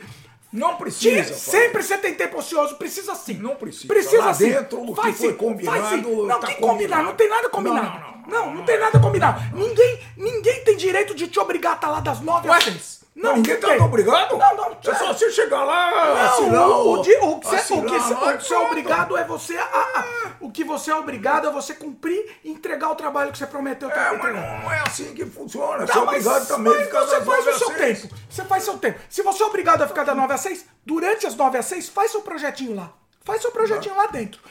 Não 0.54 0.68
Tinha, 0.70 0.78
precisa. 0.80 1.24
Fábio. 1.24 1.36
sempre 1.40 1.82
você 1.82 1.98
tem 1.98 2.14
tempo 2.14 2.38
ocioso, 2.38 2.76
precisa 2.76 3.16
sim. 3.16 3.36
Não 3.36 3.56
precisa. 3.56 3.88
Precisa 3.88 4.26
Lá 4.26 4.34
sim. 4.34 4.50
dentro, 4.50 4.82
o 4.82 4.94
que 4.94 5.02
Faz 5.02 5.16
sim, 5.16 5.34
combinado, 5.34 5.78
faz 5.80 5.90
sim. 6.04 6.26
Não, 6.28 6.40
tá 6.42 6.48
que 6.48 6.56
combinar, 6.56 7.04
não 7.04 7.16
tem 7.16 7.30
nada 7.30 7.48
combinado. 7.50 7.88
Não, 7.88 7.94
não, 7.94 8.12
não. 8.28 8.46
não, 8.48 8.56
não 8.56 8.66
tem 8.66 8.78
nada 8.78 9.00
combinado. 9.00 9.42
Ninguém, 9.56 10.00
ninguém 10.18 10.62
tem 10.66 10.76
direito 10.76 11.16
de 11.16 11.28
te 11.30 11.40
obrigar 11.40 11.72
a 11.72 11.76
estar 11.76 11.88
lá 11.90 12.00
das 12.02 12.20
9 12.20 12.50
às 12.50 12.64
6. 12.66 13.01
Não, 13.14 13.36
ninguém 13.36 13.58
tá 13.58 13.76
obrigado? 13.84 14.38
Não, 14.38 14.56
não. 14.56 14.72
É 14.72 14.96
só 14.96 15.14
você 15.14 15.30
chegar 15.32 15.64
lá, 15.66 15.92
Não, 15.92 16.22
assinar 16.22 16.70
o, 16.70 16.94
o, 16.94 17.04
que 17.04 17.18
você, 17.20 17.74
o 17.74 17.86
que 17.86 18.54
é 18.54 18.58
obrigado 18.58 19.18
é 19.18 19.24
você 19.26 19.58
a, 19.58 19.64
a- 19.66 20.32
o 20.40 20.50
que 20.50 20.64
você 20.64 20.92
é 20.92 20.96
obrigado 20.96 21.48
é 21.48 21.52
você 21.52 21.74
cumprir 21.74 22.38
e 22.44 22.50
entregar 22.50 22.90
o 22.90 22.96
trabalho 22.96 23.32
que 23.32 23.38
você 23.38 23.46
prometeu 23.46 23.92
É, 23.92 24.18
mas 24.18 24.34
não, 24.34 24.72
é 24.72 24.82
assim 24.88 25.14
que 25.14 25.26
funciona. 25.26 25.86
Você 25.86 25.92
é 25.92 25.96
Não, 25.96 26.06
mas, 26.06 26.26
obrigado 26.26 26.48
também 26.48 26.74
mas 26.74 26.86
ficar 26.86 27.02
você 27.06 27.22
faz 27.22 27.48
o 27.48 27.58
seu 27.60 27.70
tempo. 27.76 28.16
Você 28.30 28.46
faz 28.46 28.64
seu 28.64 28.78
tempo. 28.78 29.00
Se 29.10 29.22
você 29.22 29.44
é 29.44 29.46
obrigado 29.46 29.82
a 29.82 29.88
ficar 29.88 30.04
da 30.06 30.16
9 30.16 30.34
às 30.34 30.42
6, 30.42 30.66
durante 30.86 31.28
as 31.28 31.36
9 31.36 31.58
às 31.58 31.66
6, 31.66 31.90
faz 31.90 32.12
seu 32.12 32.22
projetinho 32.22 32.76
lá. 32.76 32.94
Faz 33.24 33.42
seu 33.42 33.52
projetinho 33.52 33.96
lá 33.96 34.08
dentro. 34.08 34.42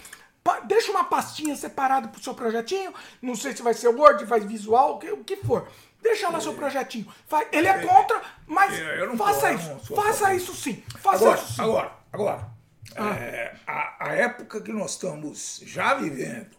Deixa 0.65 0.91
uma 0.91 1.05
pastinha 1.05 1.55
separada 1.57 2.09
pro 2.09 2.23
seu 2.23 2.35
projetinho. 2.35 2.93
Não 3.21 3.35
sei 3.35 3.55
se 3.55 3.63
vai 3.63 3.75
ser 3.75 3.89
Word, 3.89 4.25
vai 4.25 4.41
visual, 4.41 4.95
o 4.95 4.99
que, 4.99 5.11
o 5.11 5.25
que 5.25 5.37
for. 5.37 5.67
Deixa 6.03 6.29
lá 6.31 6.41
seu 6.41 6.55
projetinho. 6.55 7.07
Fa- 7.27 7.47
Ele 7.53 7.67
é 7.69 7.87
contra, 7.87 8.23
mas 8.47 8.73
É, 8.79 9.17
faça 9.17 9.53
isso. 9.53 9.95
Faça 9.95 10.35
isso 10.35 10.55
sim. 10.55 10.83
Faça 10.99 11.17
Agora, 11.25 11.39
isso 11.41 11.53
sim. 11.55 11.63
agora, 11.63 11.93
agora. 12.13 12.49
Ah. 12.97 13.15
é, 13.17 13.55
a, 13.67 14.09
a 14.09 14.13
época 14.15 14.61
que 14.61 14.73
nós 14.73 14.93
estamos 14.93 15.61
já 15.65 15.95
vivendo, 15.95 16.57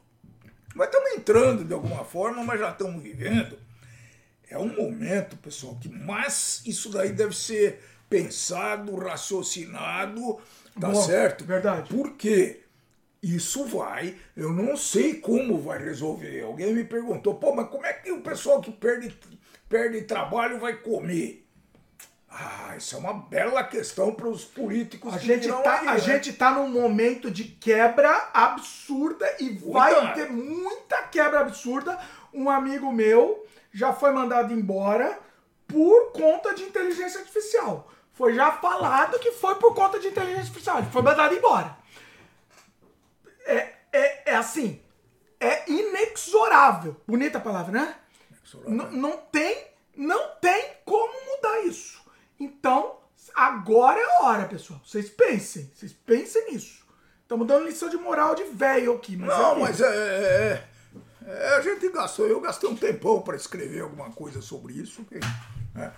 mas 0.76 0.88
estamos 0.88 1.12
entrando 1.14 1.66
de 1.66 1.74
alguma 1.74 2.06
forma, 2.06 2.44
mas 2.44 2.60
já 2.60 2.70
estamos 2.72 3.02
vivendo, 3.04 3.58
é 4.50 4.58
um 4.58 4.74
momento, 4.76 5.36
pessoal, 5.38 5.76
que 5.82 5.90
mais 5.90 6.62
isso 6.66 6.90
daí 6.90 7.12
deve 7.12 7.36
ser 7.36 7.84
pensado, 8.10 8.96
raciocinado, 8.96 10.38
tá 10.80 10.90
Boa, 10.90 11.04
certo? 11.06 11.44
verdade. 11.46 11.90
Porque 11.94 12.62
isso 13.22 13.66
vai, 13.66 14.16
eu 14.36 14.52
não 14.54 14.76
sei 14.78 15.16
como 15.16 15.60
vai 15.62 15.80
resolver. 15.84 16.44
Alguém 16.44 16.74
me 16.74 16.84
perguntou, 16.84 17.36
pô, 17.36 17.54
mas 17.54 17.70
como 17.70 17.86
é 17.86 17.94
que 17.94 18.12
o 18.12 18.22
pessoal 18.22 18.60
que 18.62 18.72
perde, 18.72 19.14
perde 19.72 20.02
trabalho 20.02 20.60
vai 20.60 20.74
comer? 20.74 21.48
Ah, 22.30 22.76
isso 22.78 22.96
é 22.96 23.00
uma 23.00 23.14
bela 23.14 23.64
questão 23.64 24.14
para 24.14 24.28
os 24.28 24.44
políticos 24.44 25.14
A 25.14 25.20
que 25.20 25.26
gente, 25.26 25.48
tá, 25.48 25.80
aí, 25.80 25.88
a 25.88 25.94
né? 25.94 26.00
gente 26.00 26.34
tá 26.34 26.52
num 26.52 26.70
momento 26.70 27.32
de 27.32 27.46
quebra 27.46 28.30
absurda 28.34 29.26
e 29.40 29.50
vai 29.50 30.14
ter 30.14 30.30
muita 30.30 31.04
quebra 31.04 31.40
absurda. 31.40 31.98
Um 32.34 32.50
amigo 32.50 32.92
meu 32.92 33.46
já 33.74 33.92
foi 33.92 34.12
mandado 34.12 34.54
embora 34.54 35.20
por 35.68 36.12
conta 36.12 36.54
de 36.54 36.64
inteligência 36.64 37.20
artificial. 37.20 37.90
Foi 38.14 38.34
já 38.34 38.52
falado 38.54 39.20
que 39.20 39.32
foi 39.32 39.56
por 39.56 39.74
conta 39.74 40.00
de 40.00 40.08
inteligência 40.08 40.44
artificial. 40.44 40.78
Ele 40.80 40.92
foi 40.92 41.02
mandado 41.02 41.36
embora. 41.36 41.78
É, 43.46 43.74
é, 43.92 44.32
é 44.32 44.36
assim, 44.36 44.82
é 45.40 45.70
inexorável. 45.70 46.96
Bonita 47.06 47.40
a 47.40 47.42
palavra, 47.42 47.72
né? 47.72 47.96
Não 48.92 49.18
tem, 49.18 49.68
não 49.96 50.36
tem 50.42 50.74
como 50.86 51.14
mudar 51.36 51.62
isso. 51.66 52.02
Então, 52.40 52.98
agora 53.36 54.00
é 54.00 54.04
a 54.04 54.24
hora, 54.24 54.46
pessoal. 54.46 54.80
Vocês 54.86 55.10
pensem, 55.10 55.70
vocês 55.74 55.94
pensem 55.94 56.52
nisso. 56.52 56.82
Estamos 57.22 57.48
dando 57.48 57.66
lição 57.66 57.88
de 57.90 57.98
moral 57.98 58.36
de 58.36 58.44
velho 58.46 58.94
aqui, 58.96 59.16
mas 59.16 59.30
Não, 59.30 59.56
é 59.56 59.60
mas 59.60 59.80
é, 59.82 59.86
é- 59.88 60.68
é, 61.26 61.56
A 61.56 61.62
gente 61.62 61.88
gastou, 61.90 62.28
eu 62.28 62.42
gastei 62.42 62.70
um 62.70 62.76
tempão 62.76 63.22
para 63.22 63.36
escrever 63.38 63.82
alguma 63.82 64.12
coisa 64.12 64.42
sobre 64.42 64.74
isso. 64.74 65.04
que, 65.06 65.16
é, 65.80 65.92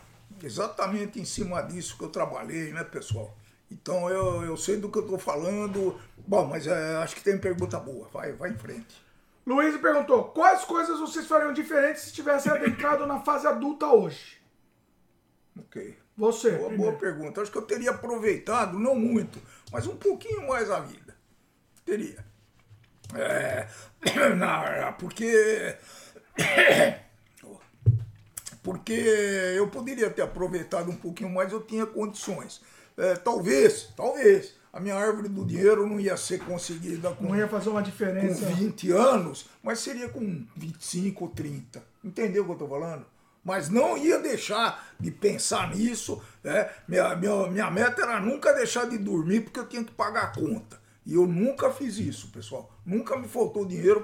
exatamente 0.44 1.20
em 1.20 1.26
cima 1.26 1.62
disso 1.64 1.98
que 1.98 2.04
eu 2.04 2.10
trabalhei, 2.10 2.72
né, 2.72 2.84
pessoal? 2.84 3.36
Então 3.72 4.08
eu, 4.10 4.44
eu 4.44 4.56
sei 4.56 4.78
do 4.78 4.90
que 4.92 4.98
eu 5.00 5.04
estou 5.04 5.18
falando. 5.18 6.00
Bom, 6.28 6.46
mas 6.46 6.68
é, 6.68 6.98
acho 6.98 7.16
que 7.16 7.24
tem 7.24 7.38
pergunta 7.40 7.80
boa. 7.80 8.08
Vai, 8.10 8.32
vai 8.34 8.52
em 8.52 8.58
frente. 8.58 9.03
Luiz 9.46 9.76
perguntou: 9.78 10.26
quais 10.26 10.64
coisas 10.64 11.00
vocês 11.00 11.28
fariam 11.28 11.54
diferentes 11.54 12.04
se 12.04 12.14
tivessem 12.14 12.52
adentrado 12.52 13.06
na 13.06 13.20
fase 13.20 13.46
adulta 13.46 13.88
hoje? 13.88 14.42
Ok. 15.60 15.98
Você. 16.16 16.52
Boa, 16.52 16.70
boa 16.70 16.94
pergunta. 16.94 17.42
Acho 17.42 17.52
que 17.52 17.58
eu 17.58 17.64
teria 17.64 17.92
aproveitado, 17.92 18.80
não 18.80 18.96
muito, 18.96 19.42
mas 19.72 19.88
um 19.88 19.96
pouquinho 19.96 20.48
mais 20.48 20.70
a 20.70 20.80
vida. 20.80 21.16
Teria. 21.84 22.24
É, 23.16 23.68
porque. 25.00 25.78
Porque 28.64 28.94
eu 28.94 29.68
poderia 29.68 30.10
ter 30.10 30.22
aproveitado 30.22 30.90
um 30.90 30.96
pouquinho 30.96 31.30
mais, 31.30 31.52
eu 31.52 31.62
tinha 31.62 31.86
condições. 31.86 32.62
é, 32.98 33.14
talvez, 33.16 33.92
talvez, 33.94 34.56
a 34.74 34.80
minha 34.80 34.96
árvore 34.96 35.30
do 35.30 35.46
dinheiro 35.46 35.88
não 35.88 36.00
ia 36.00 36.18
ser 36.18 36.40
conseguida 36.40 37.12
com, 37.12 37.26
Não 37.26 37.36
ia 37.38 37.48
fazer 37.48 37.70
uma 37.70 37.84
com 37.84 37.90
diferença. 37.90 38.48
20 38.48 38.92
anos, 38.92 39.46
mas 39.62 39.80
seria 39.80 40.10
com 40.10 40.44
25 40.56 41.26
ou 41.26 41.30
30. 41.30 41.84
Entendeu 42.04 42.42
o 42.42 42.46
que 42.46 42.52
eu 42.52 42.56
estou 42.56 42.68
falando? 42.68 43.06
Mas 43.46 43.70
não 43.70 43.96
ia 43.96 44.18
deixar 44.18 44.84
de 45.00 45.12
pensar 45.12 45.76
nisso. 45.76 46.20
Né? 46.44 46.70
Minha, 46.88 47.16
minha, 47.16 47.48
minha 47.48 47.70
meta 47.70 48.02
era 48.02 48.20
nunca 48.20 48.52
deixar 48.52 48.86
de 48.86 48.98
dormir 48.98 49.42
porque 49.42 49.60
eu 49.60 49.68
tinha 49.68 49.84
que 49.84 49.92
pagar 49.92 50.24
a 50.24 50.28
conta. 50.28 50.82
E 51.06 51.16
eu 51.16 51.28
nunca 51.28 51.70
fiz 51.70 51.98
isso, 51.98 52.30
pessoal. 52.30 52.72
Nunca 52.86 53.18
me 53.18 53.28
faltou 53.28 53.66
dinheiro 53.66 54.02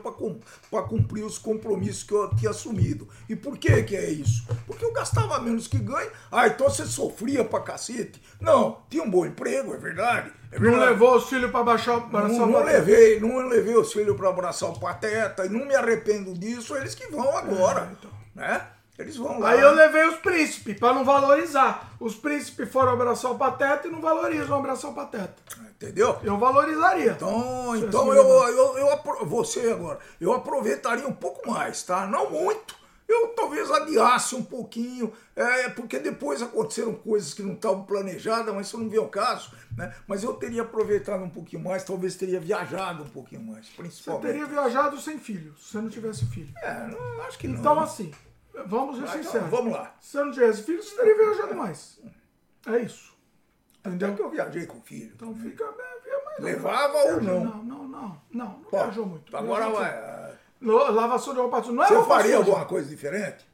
para 0.69 0.81
cumprir 0.83 1.23
os 1.23 1.37
compromissos 1.37 2.03
que 2.03 2.13
eu 2.13 2.29
tinha 2.35 2.51
assumido. 2.51 3.07
E 3.29 3.35
por 3.35 3.57
que 3.57 3.83
que 3.83 3.95
é 3.95 4.09
isso? 4.09 4.45
Porque 4.67 4.83
eu 4.83 4.91
gastava 4.91 5.39
menos 5.39 5.67
que 5.67 5.77
ganho. 5.79 6.11
Ah, 6.31 6.47
então 6.47 6.69
você 6.69 6.85
sofria 6.85 7.43
pra 7.45 7.61
cacete? 7.61 8.21
Não, 8.41 8.79
tinha 8.89 9.03
um 9.03 9.09
bom 9.09 9.25
emprego, 9.25 9.73
é 9.73 9.77
verdade. 9.77 10.31
É 10.51 10.55
Não 10.59 10.71
verdade. 10.71 10.91
levou 10.91 11.15
os 11.15 11.29
filhos 11.29 11.51
pra 11.51 11.63
baixar 11.63 12.01
para 12.09 12.27
Não, 12.27 12.47
não 12.47 12.63
levei, 12.63 13.19
não 13.19 13.37
levei 13.47 13.75
os 13.75 13.93
filhos 13.93 14.17
para 14.17 14.29
abraçar 14.29 14.69
o 14.69 14.79
pateta 14.79 15.45
e 15.45 15.49
não 15.49 15.65
me 15.65 15.75
arrependo 15.75 16.33
disso, 16.33 16.75
eles 16.75 16.95
que 16.95 17.07
vão 17.07 17.37
agora, 17.37 17.91
né? 18.35 18.67
Eles 18.99 19.15
vão 19.15 19.39
lá. 19.39 19.51
Aí 19.51 19.61
eu 19.61 19.73
levei 19.73 20.05
os 20.09 20.17
príncipes, 20.17 20.77
pra 20.77 20.93
não 20.93 21.05
valorizar. 21.05 21.89
Os 22.01 22.15
príncipes 22.15 22.69
foram 22.69 22.91
abraçar 22.91 23.31
o 23.31 23.37
pateta 23.37 23.87
e 23.87 23.91
não 23.91 24.01
valorizam 24.01 24.57
abraçar 24.59 24.91
o 24.91 24.93
pateta. 24.93 25.35
Entendeu? 25.69 26.19
Eu 26.21 26.37
valorizaria. 26.37 27.13
Então, 27.13 27.71
Você 27.71 27.85
então 27.85 28.13
eu, 28.13 28.23
eu, 28.49 28.77
eu, 28.77 28.91
apro- 28.91 29.25
você 29.25 29.71
agora, 29.71 29.99
eu 30.19 30.33
aproveitaria 30.33 31.07
um 31.07 31.13
pouco 31.13 31.49
mais, 31.49 31.81
tá? 31.83 32.05
Não 32.05 32.29
muito. 32.29 32.77
Eu 33.07 33.29
talvez 33.29 33.71
adiasse 33.71 34.35
um 34.35 34.43
pouquinho, 34.43 35.11
é, 35.35 35.67
porque 35.69 35.97
depois 35.97 36.43
aconteceram 36.43 36.93
coisas 36.93 37.33
que 37.33 37.41
não 37.41 37.53
estavam 37.53 37.83
planejadas, 37.83 38.53
mas 38.53 38.67
isso 38.67 38.77
não 38.77 38.87
vem 38.87 38.99
ao 38.99 39.07
caso, 39.07 39.51
né? 39.75 39.95
Mas 40.05 40.23
eu 40.23 40.33
teria 40.35 40.61
aproveitado 40.61 41.23
um 41.23 41.29
pouquinho 41.29 41.63
mais, 41.63 41.83
talvez 41.83 42.13
teria 42.15 42.39
viajado 42.39 43.01
um 43.03 43.07
pouquinho 43.09 43.41
mais, 43.41 43.65
Você 43.65 43.71
principalmente. 43.77 44.25
teria 44.27 44.45
viajado 44.45 44.99
sem 44.99 45.17
filho, 45.17 45.55
se 45.57 45.71
você 45.71 45.77
não 45.81 45.89
tivesse 45.89 46.25
filho. 46.27 46.53
É, 46.61 46.85
não, 46.85 47.21
acho 47.23 47.39
que 47.39 47.47
não. 47.47 47.57
Então, 47.59 47.79
assim, 47.79 48.11
vamos 48.65 48.97
ser 48.97 49.03
então, 49.03 49.23
sinceros. 49.23 49.49
vamos 49.49 49.73
lá. 49.73 49.95
Se 49.99 50.11
você 50.11 50.23
não 50.23 50.31
tivesse 50.31 50.63
filho, 50.63 50.83
você 50.83 50.95
teria 50.95 51.15
viajado 51.15 51.55
mais. 51.55 51.99
É 52.67 52.79
isso. 52.79 53.17
Até 53.83 53.89
Entendeu? 53.95 54.15
que 54.15 54.21
eu 54.21 54.29
viajei 54.29 54.65
com 54.65 54.77
o 54.77 54.81
filho. 54.81 55.11
Então 55.15 55.33
fica. 55.35 55.63
é, 55.63 56.25
mais 56.25 56.39
Levava 56.39 56.97
ou 56.97 57.21
não? 57.21 57.43
Não, 57.45 57.63
não, 57.63 57.87
não. 57.87 58.21
Não, 58.31 58.45
não 58.45 58.61
Bom, 58.63 58.69
viajou 58.69 59.05
muito. 59.05 59.35
Agora 59.35 59.69
vai. 59.69 59.89
ah, 59.89 60.35
Lavação 60.61 61.33
de 61.33 61.39
roupa 61.39 61.61
suja. 61.63 61.73
Não 61.73 61.83
é 61.83 61.87
Você 61.87 62.05
faria 62.07 62.37
suja. 62.37 62.37
alguma 62.37 62.65
coisa 62.65 62.89
diferente? 62.89 63.47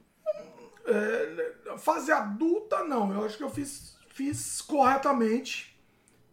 É, 0.88 1.78
fase 1.78 2.12
adulta, 2.12 2.84
não. 2.84 3.12
Eu 3.14 3.26
acho 3.26 3.38
que 3.38 3.44
eu 3.44 3.50
fiz, 3.50 3.96
fiz 4.10 4.62
corretamente, 4.62 5.80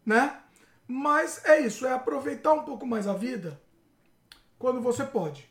né? 0.05 0.39
Mas 0.87 1.43
é 1.45 1.59
isso, 1.61 1.85
é 1.85 1.93
aproveitar 1.93 2.53
um 2.53 2.63
pouco 2.63 2.85
mais 2.85 3.07
a 3.07 3.13
vida 3.13 3.59
quando 4.59 4.81
você 4.81 5.03
pode. 5.05 5.49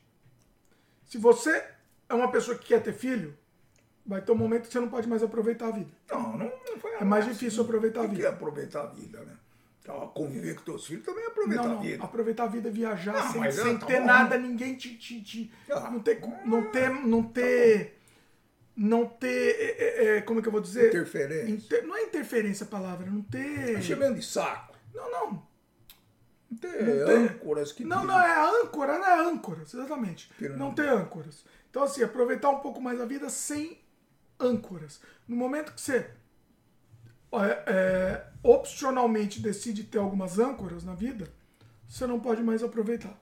Se 1.05 1.18
você 1.18 1.72
é 2.12 2.16
uma 2.16 2.31
pessoa 2.31 2.57
que 2.57 2.66
quer 2.66 2.82
ter 2.82 2.92
filho, 2.92 3.36
vai 4.07 4.20
ter 4.20 4.32
um 4.32 4.36
momento 4.36 4.66
que 4.66 4.73
você 4.73 4.81
não 4.81 4.89
pode 4.89 5.08
mais 5.08 5.23
aproveitar 5.23 5.68
a 5.68 5.70
vida. 5.73 5.91
Não, 6.10 6.36
não, 6.36 6.52
não 6.68 6.78
foi 6.78 6.92
É 7.00 7.05
mais 7.05 7.24
difícil 7.24 7.62
aproveitar 7.62 8.02
a 8.02 8.05
é 8.05 8.08
vida. 8.08 8.28
aproveitar 8.28 8.82
a 8.82 8.86
vida, 8.86 9.20
né? 9.20 9.36
Então, 9.81 10.07
conviver 10.15 10.55
com 10.55 10.62
teus 10.62 10.86
filhos 10.86 11.05
também 11.05 11.24
é 11.24 11.26
aproveitar 11.26 11.65
Não, 11.65 11.70
a 11.73 11.74
não. 11.74 11.82
vida. 11.82 12.05
Aproveitar 12.05 12.44
a 12.44 12.47
vida 12.47 12.68
e 12.68 12.73
viajar 12.73 13.16
Ah, 13.16 13.32
sem, 13.32 13.50
sem 13.50 13.74
é, 13.74 13.78
tá 13.78 13.86
ter 13.86 13.99
bom. 14.00 14.07
nada, 14.07 14.39
ninguém 14.39 14.76
te. 14.76 14.97
te, 14.97 15.20
te- 15.23 15.52
Ah. 15.70 15.91
não 15.91 15.99
ter. 16.00 16.20
Não 16.44 16.62
ter. 16.70 16.91
Não 16.91 17.23
ter. 17.24 17.99
Não 18.76 19.05
ter. 19.07 19.57
é, 19.58 19.74
é, 19.82 20.16
é, 20.18 20.20
como 20.23 20.39
é 20.39 20.42
que 20.42 20.49
eu 20.49 20.52
vou 20.52 20.60
dizer? 20.60 20.89
Interferência. 20.89 21.50
Inter- 21.50 21.84
não 21.86 21.97
é 21.97 22.05
interferência 22.05 22.65
a 22.65 22.68
palavra, 22.68 23.10
não 23.10 23.23
ter. 23.23 23.78
Enchimento 23.78 24.15
de 24.15 24.24
saco. 24.24 24.73
Não, 24.94 25.10
não. 25.10 25.42
Não 26.50 26.58
tem 26.58 26.70
Não 26.70 27.07
tem- 27.07 27.16
âncoras 27.26 27.73
que 27.73 27.82
Não, 27.84 28.02
dizem. 28.02 28.15
não, 28.15 28.20
é 28.24 28.60
âncora, 28.62 28.99
não 28.99 29.07
é 29.07 29.20
âncoras, 29.31 29.73
exatamente. 29.74 30.31
Não 30.41 30.57
não. 30.57 30.74
ter 30.74 30.89
âncoras. 30.89 31.44
Então, 31.73 31.84
assim, 31.84 32.02
aproveitar 32.02 32.51
um 32.51 32.60
pouco 32.60 32.83
mais 32.83 33.01
a 33.01 33.07
vida 33.07 33.31
sem 33.31 33.78
âncoras. 34.39 35.01
No 35.26 35.34
momento 35.34 35.73
que 35.73 35.81
você 35.81 36.10
é, 37.33 37.62
é, 37.67 38.26
opcionalmente 38.42 39.41
decide 39.41 39.84
ter 39.84 39.97
algumas 39.97 40.39
âncoras 40.39 40.84
na 40.84 40.94
vida, 40.94 41.33
você 41.89 42.07
não 42.07 42.20
pode 42.20 42.42
mais 42.42 42.62
aproveitar. 42.62 43.18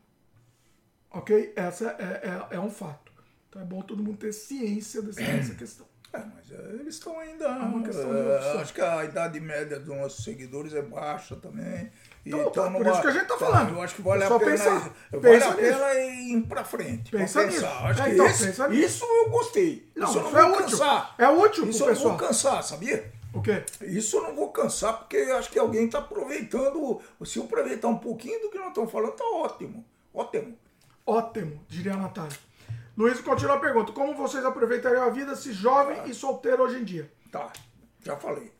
Ok? 1.12 1.52
Essa 1.54 1.92
é, 1.92 2.28
é, 2.52 2.56
é 2.56 2.60
um 2.60 2.70
fato. 2.70 3.12
Então 3.48 3.62
é 3.62 3.64
bom 3.64 3.82
todo 3.82 4.02
mundo 4.02 4.18
ter 4.18 4.32
ciência 4.32 5.00
dessa, 5.00 5.20
dessa 5.22 5.54
questão. 5.54 5.86
É, 6.12 6.18
mas 6.18 6.50
é, 6.50 6.74
eles 6.74 6.96
estão 6.96 7.20
ainda. 7.20 7.48
uma 7.50 7.84
questão 7.84 8.10
de 8.12 8.18
é, 8.18 8.36
opção. 8.36 8.60
acho 8.60 8.74
que 8.74 8.80
a 8.80 9.04
idade 9.04 9.38
média 9.38 9.78
dos 9.78 9.96
nossos 9.96 10.24
seguidores 10.24 10.74
é 10.74 10.82
baixa 10.82 11.36
também. 11.36 11.92
E 12.24 12.28
Então, 12.28 12.50
tá, 12.50 12.70
por 12.70 12.86
isso 12.86 13.00
que 13.00 13.06
a 13.06 13.10
gente 13.12 13.26
tá 13.26 13.38
falando. 13.38 13.74
Eu 13.74 13.82
acho 13.82 13.94
que 13.94 14.02
vale 14.02 14.22
É 14.24 14.26
só 14.28 14.36
a 14.36 14.38
pena. 14.38 14.50
pensar. 14.50 14.76
ir- 14.76 15.20
Pensa 15.20 15.20
vale 15.20 15.34
a 15.44 15.48
nisso. 15.50 15.78
pena 15.78 15.94
ir 15.94 16.42
pra 16.46 16.64
frente. 16.64 17.10
Pensa 17.10 17.46
nisso. 17.46 17.64
Acho 17.66 18.00
É, 18.02 18.04
que 18.04 18.10
então, 18.10 18.26
esse- 18.26 18.50
isso 18.74 19.04
eu 19.04 19.30
gostei. 19.30 19.90
Não, 19.96 20.08
isso 20.08 20.18
eu 20.18 20.22
não 20.24 20.38
é 20.38 20.42
vou 20.42 20.50
útil. 20.52 20.64
cansar. 20.78 21.14
É 21.18 21.28
útil 21.28 21.64
Isso 21.70 21.82
eu 21.84 21.86
não 21.88 21.94
vou 21.94 22.16
cansar, 22.16 22.62
sabia? 22.62 23.10
O 23.32 23.40
quê? 23.40 23.62
Isso 23.82 24.16
eu 24.18 24.22
não 24.24 24.34
vou 24.34 24.50
cansar, 24.50 24.98
porque 24.98 25.16
eu 25.16 25.36
acho 25.38 25.50
que 25.50 25.58
alguém 25.58 25.86
está 25.86 25.98
aproveitando. 26.00 27.00
Se 27.24 27.38
eu 27.38 27.44
aproveitar 27.44 27.88
um 27.88 27.96
pouquinho 27.98 28.40
do 28.42 28.50
que 28.50 28.58
nós 28.58 28.68
estamos 28.68 28.90
falando, 28.90 29.12
tá 29.12 29.24
ótimo. 29.24 29.84
Ótimo. 30.12 30.58
Ótimo, 31.06 31.60
diria 31.68 31.94
a 31.94 31.96
Natália. 31.96 32.36
Luiz 32.96 33.20
continua 33.20 33.54
a 33.56 33.60
pergunta: 33.60 33.92
Como 33.92 34.14
vocês 34.14 34.44
aproveitariam 34.44 35.04
a 35.04 35.10
vida 35.10 35.34
se 35.36 35.52
jovem 35.52 36.02
e 36.06 36.12
solteiro 36.14 36.62
hoje 36.64 36.76
em 36.80 36.84
dia? 36.84 37.10
Tá, 37.32 37.50
já 38.04 38.16
falei. 38.16 38.52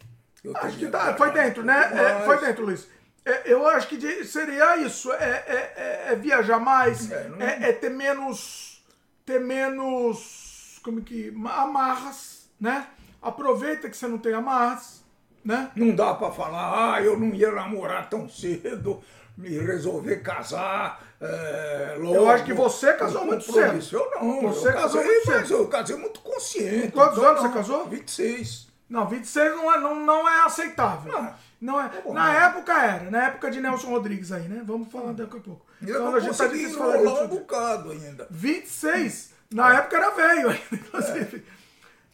Eu 0.42 0.56
Acho 0.56 0.78
que 0.78 0.86
tá, 0.86 1.14
foi 1.16 1.30
dentro, 1.32 1.62
né? 1.62 1.90
É, 1.92 2.24
foi 2.24 2.38
dentro, 2.40 2.64
Luiz. 2.64 2.88
É, 3.24 3.52
eu 3.52 3.66
acho 3.68 3.86
que 3.88 4.24
seria 4.24 4.76
isso: 4.78 5.12
é, 5.12 5.16
é- 5.46 5.72
é- 6.08 6.12
é 6.12 6.16
viajar 6.16 6.58
mais, 6.58 7.10
É, 7.10 7.28
não- 7.28 7.40
é, 7.46 7.72
ter 7.72 7.90
menos. 7.90 8.82
ter 9.26 9.40
menos. 9.40 10.80
como 10.82 11.02
que. 11.02 11.28
amarras, 11.44 12.48
né? 12.60 12.86
Aproveita 13.20 13.88
que 13.90 13.96
você 13.96 14.08
não 14.08 14.16
tem 14.18 14.32
amarras, 14.32 15.04
né? 15.44 15.70
Não 15.76 15.94
dá 15.94 16.14
pra 16.14 16.30
falar, 16.30 16.94
ah, 16.94 17.02
eu 17.02 17.18
não 17.20 17.34
ia 17.34 17.52
namorar 17.52 18.08
tão 18.08 18.26
cedo, 18.28 19.02
me 19.36 19.50
resolver 19.58 20.16
casar. 20.22 21.02
É, 21.20 21.96
logo, 21.98 22.14
Eu 22.14 22.30
acho 22.30 22.44
que 22.44 22.54
você 22.54 22.94
casou 22.94 23.26
muito 23.26 23.44
cedo. 23.44 23.78
Eu 23.92 24.10
não, 24.22 24.40
Você 24.48 24.68
eu 24.68 24.72
casou 24.72 25.04
muito 25.04 25.26
mas 25.26 25.48
cedo. 25.48 25.52
eu 25.58 25.68
casei 25.68 25.96
muito 25.96 26.20
consciente. 26.20 26.92
Quantos 26.92 27.18
Então, 27.18 27.28
anos 27.28 27.40
você 27.42 27.48
não, 27.48 27.54
casou? 27.54 27.86
26. 27.86 28.68
Não, 28.88 29.06
26 29.06 29.54
não 29.54 29.70
é, 29.74 29.78
não, 29.78 29.94
não 29.96 30.26
é 30.26 30.40
aceitável. 30.46 31.14
Ah, 31.14 31.34
não 31.60 31.80
é. 31.80 31.90
na 32.12 32.32
né? 32.32 32.44
época 32.46 32.72
era, 32.72 33.10
na 33.10 33.24
época 33.26 33.50
de 33.50 33.60
Nelson 33.60 33.88
Rodrigues 33.88 34.32
aí, 34.32 34.48
né? 34.48 34.62
Vamos 34.64 34.90
falar 34.90 35.12
daqui 35.12 35.36
a 35.36 35.40
pouco. 35.40 35.66
Eu 35.82 35.88
Então, 35.88 36.04
não 36.06 36.14
a 36.16 36.20
gente 36.20 36.36
tá 36.36 36.46
difícil 36.46 36.78
falar 36.78 37.22
um 37.24 37.28
bocado 37.28 37.90
ainda. 37.90 38.26
26, 38.30 39.32
na 39.52 39.74
época 39.76 39.96
era 39.96 40.10
velho 40.10 40.48
ainda, 40.50 40.62
inclusive. 40.72 41.44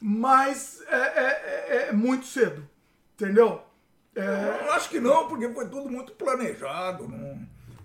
Mas 0.01 0.83
é, 0.89 0.97
é- 0.97 1.67
é- 1.69 1.89
é 1.89 1.93
muito 1.93 2.27
cedo, 2.27 2.69
entendeu? 3.15 3.63
É, 4.15 4.65
Eu 4.67 4.73
acho 4.73 4.89
que 4.89 4.99
não, 5.01 5.29
porque 5.29 5.49
foi 5.51 5.69
tudo 5.69 5.89
muito 5.91 6.13
planejado. 6.13 7.07
Não... 7.09 7.39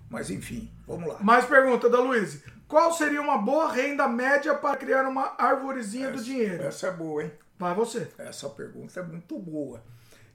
Mas 0.08 0.30
enfim, 0.30 0.70
vamos 0.86 1.08
lá. 1.08 1.18
mais 1.20 1.44
pergunta 1.44 1.88
da 1.88 2.00
Luiz. 2.00 2.42
Qual 2.68 2.92
seria 2.92 3.20
uma 3.20 3.36
boa 3.38 3.70
renda 3.70 4.08
média 4.08 4.54
para 4.54 4.76
criar 4.76 5.06
uma 5.06 5.34
arvorezinha 5.38 6.10
do 6.10 6.22
dinheiro? 6.22 6.62
Essa 6.64 6.86
é 6.88 6.90
boa, 6.90 7.22
hein? 7.22 7.32
Vai 7.58 7.74
você. 7.74 8.08
Essa 8.18 8.48
pergunta 8.48 8.98
é 8.98 9.02
muito 9.02 9.38
boa. 9.38 9.82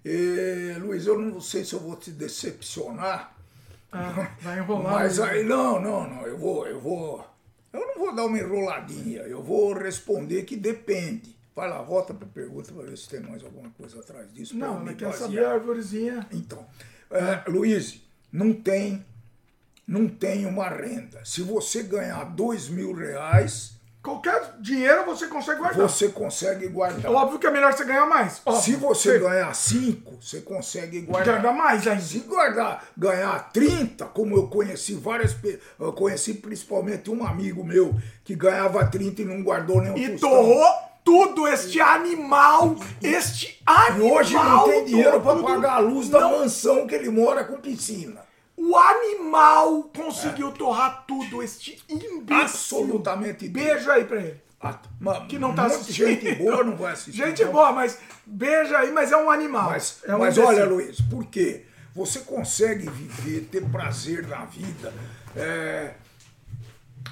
E, 0.10 0.80
Luiz, 0.80 1.06
eu 1.06 1.20
não 1.20 1.42
sei 1.42 1.66
se 1.66 1.74
eu 1.74 1.80
vou 1.80 1.96
te 1.96 2.12
decepcionar, 2.12 3.36
Ah, 3.92 4.32
vai 4.42 4.60
enrolar. 4.60 4.94
mas 4.94 5.20
aí 5.20 5.44
não, 5.44 5.82
não, 5.82 6.10
não, 6.10 6.22
eu 6.26 6.38
vou, 6.38 6.66
eu 6.68 6.80
vou, 6.80 7.26
eu 7.74 7.80
não 7.80 7.96
vou 7.98 8.16
dar 8.16 8.26
uma 8.26 8.38
enroladinha, 8.40 9.22
eu 9.24 9.42
vou 9.44 9.74
responder 9.74 10.44
que 10.44 10.56
depende. 10.56 11.36
Vai 11.56 11.70
lá, 11.70 11.82
volta 11.82 12.14
para 12.14 12.28
a 12.28 12.32
pergunta 12.32 12.72
para 12.72 12.84
ver 12.86 12.98
se 12.98 13.10
tem 13.10 13.20
mais 13.20 13.44
alguma 13.44 13.70
coisa 13.72 14.00
atrás 14.00 14.32
disso. 14.32 14.56
Não, 14.56 14.80
ela 14.82 14.94
quer 14.94 15.12
saber 15.14 15.44
a 15.44 15.54
arvorezinha. 15.54 16.28
Então, 16.32 16.64
é, 17.10 17.50
Luiz, 17.50 18.00
não 18.32 18.54
tem, 18.54 19.04
não 19.88 20.08
tem 20.08 20.46
uma 20.46 20.70
renda. 20.70 21.20
Se 21.26 21.42
você 21.42 21.82
ganhar 21.84 22.24
dois 22.26 22.70
mil 22.70 22.94
reais, 22.94 23.77
Qualquer 24.08 24.54
dinheiro 24.62 25.06
você 25.06 25.28
consegue 25.28 25.60
guardar. 25.60 25.90
você 25.90 26.08
consegue 26.10 26.68
guardar. 26.70 27.12
Óbvio 27.12 27.38
que 27.40 27.46
é 27.48 27.52
melhor 27.52 27.74
você 27.74 27.84
ganhar 27.84 28.06
mais. 28.06 28.42
Óbvio. 28.46 28.64
Se 28.64 28.76
você 28.76 29.20
ganhar 29.20 29.54
5, 29.54 30.18
você 30.22 30.40
consegue 30.42 31.02
guardar. 31.02 31.42
Guardar 31.42 31.54
mais 31.54 31.86
ainda. 31.86 32.02
Se 32.02 32.20
guardar, 32.20 32.86
ganhar 32.98 33.52
30, 33.52 34.06
como 34.06 34.36
eu 34.38 34.48
conheci 34.48 34.94
várias 34.96 35.36
eu 35.80 35.92
conheci 35.92 36.36
principalmente 36.36 37.10
um 37.12 37.26
amigo 37.26 37.64
meu 37.64 37.94
que 38.24 38.34
ganhava 38.34 38.86
30 38.86 39.24
e 39.24 39.26
não 39.26 39.44
guardou 39.44 39.82
nem 39.82 39.92
um 39.92 39.98
E 39.98 40.10
tostão. 40.12 40.30
torrou 40.30 40.66
tudo 41.04 41.48
este 41.48 41.80
animal. 41.82 42.76
Este 43.02 43.48
E 43.48 43.64
animal. 43.66 44.12
hoje 44.18 44.34
não 44.34 44.64
tem 44.70 44.86
dinheiro 44.86 45.22
para 45.22 45.36
pagar 45.42 45.74
a 45.74 45.80
luz 45.80 46.10
da 46.10 46.20
Não, 46.22 46.40
mansão 46.40 46.88
que 46.88 46.96
ele 46.96 47.10
mora 47.10 47.44
com 47.44 47.58
piscina. 47.58 48.27
O 48.68 48.76
animal 48.76 49.84
conseguiu 49.96 50.52
torrar 50.52 51.06
tudo. 51.08 51.42
Este 51.42 51.82
imbecil. 51.88 52.42
Absolutamente 52.42 53.48
Beijo 53.48 53.90
aí 53.90 54.04
pra 54.04 54.22
ele. 54.22 54.42
Ah, 54.60 54.80
Que 55.30 55.40
não 55.40 55.56
tá 55.56 55.68
assistindo. 55.68 56.08
gente 56.08 56.36
boa 56.36 56.64
não 56.64 56.76
vai 56.76 56.94
assistir. 56.94 57.14
Gente 57.14 57.46
não. 57.46 57.52
boa, 57.52 57.72
mas 57.72 58.00
beija 58.26 58.80
aí, 58.80 58.92
mas 58.92 59.12
é 59.12 59.18
um 59.18 59.30
animal. 59.30 59.70
Mas, 59.70 60.00
é 60.04 60.16
um 60.16 60.20
mas 60.20 60.38
olha, 60.38 60.66
Luiz, 60.66 61.00
por 61.00 61.26
quê? 61.26 61.66
Você 61.96 62.20
consegue 62.20 62.90
viver, 62.90 63.48
ter 63.52 63.64
prazer 63.70 64.28
na 64.28 64.46
vida, 64.46 64.94
é, 65.36 65.94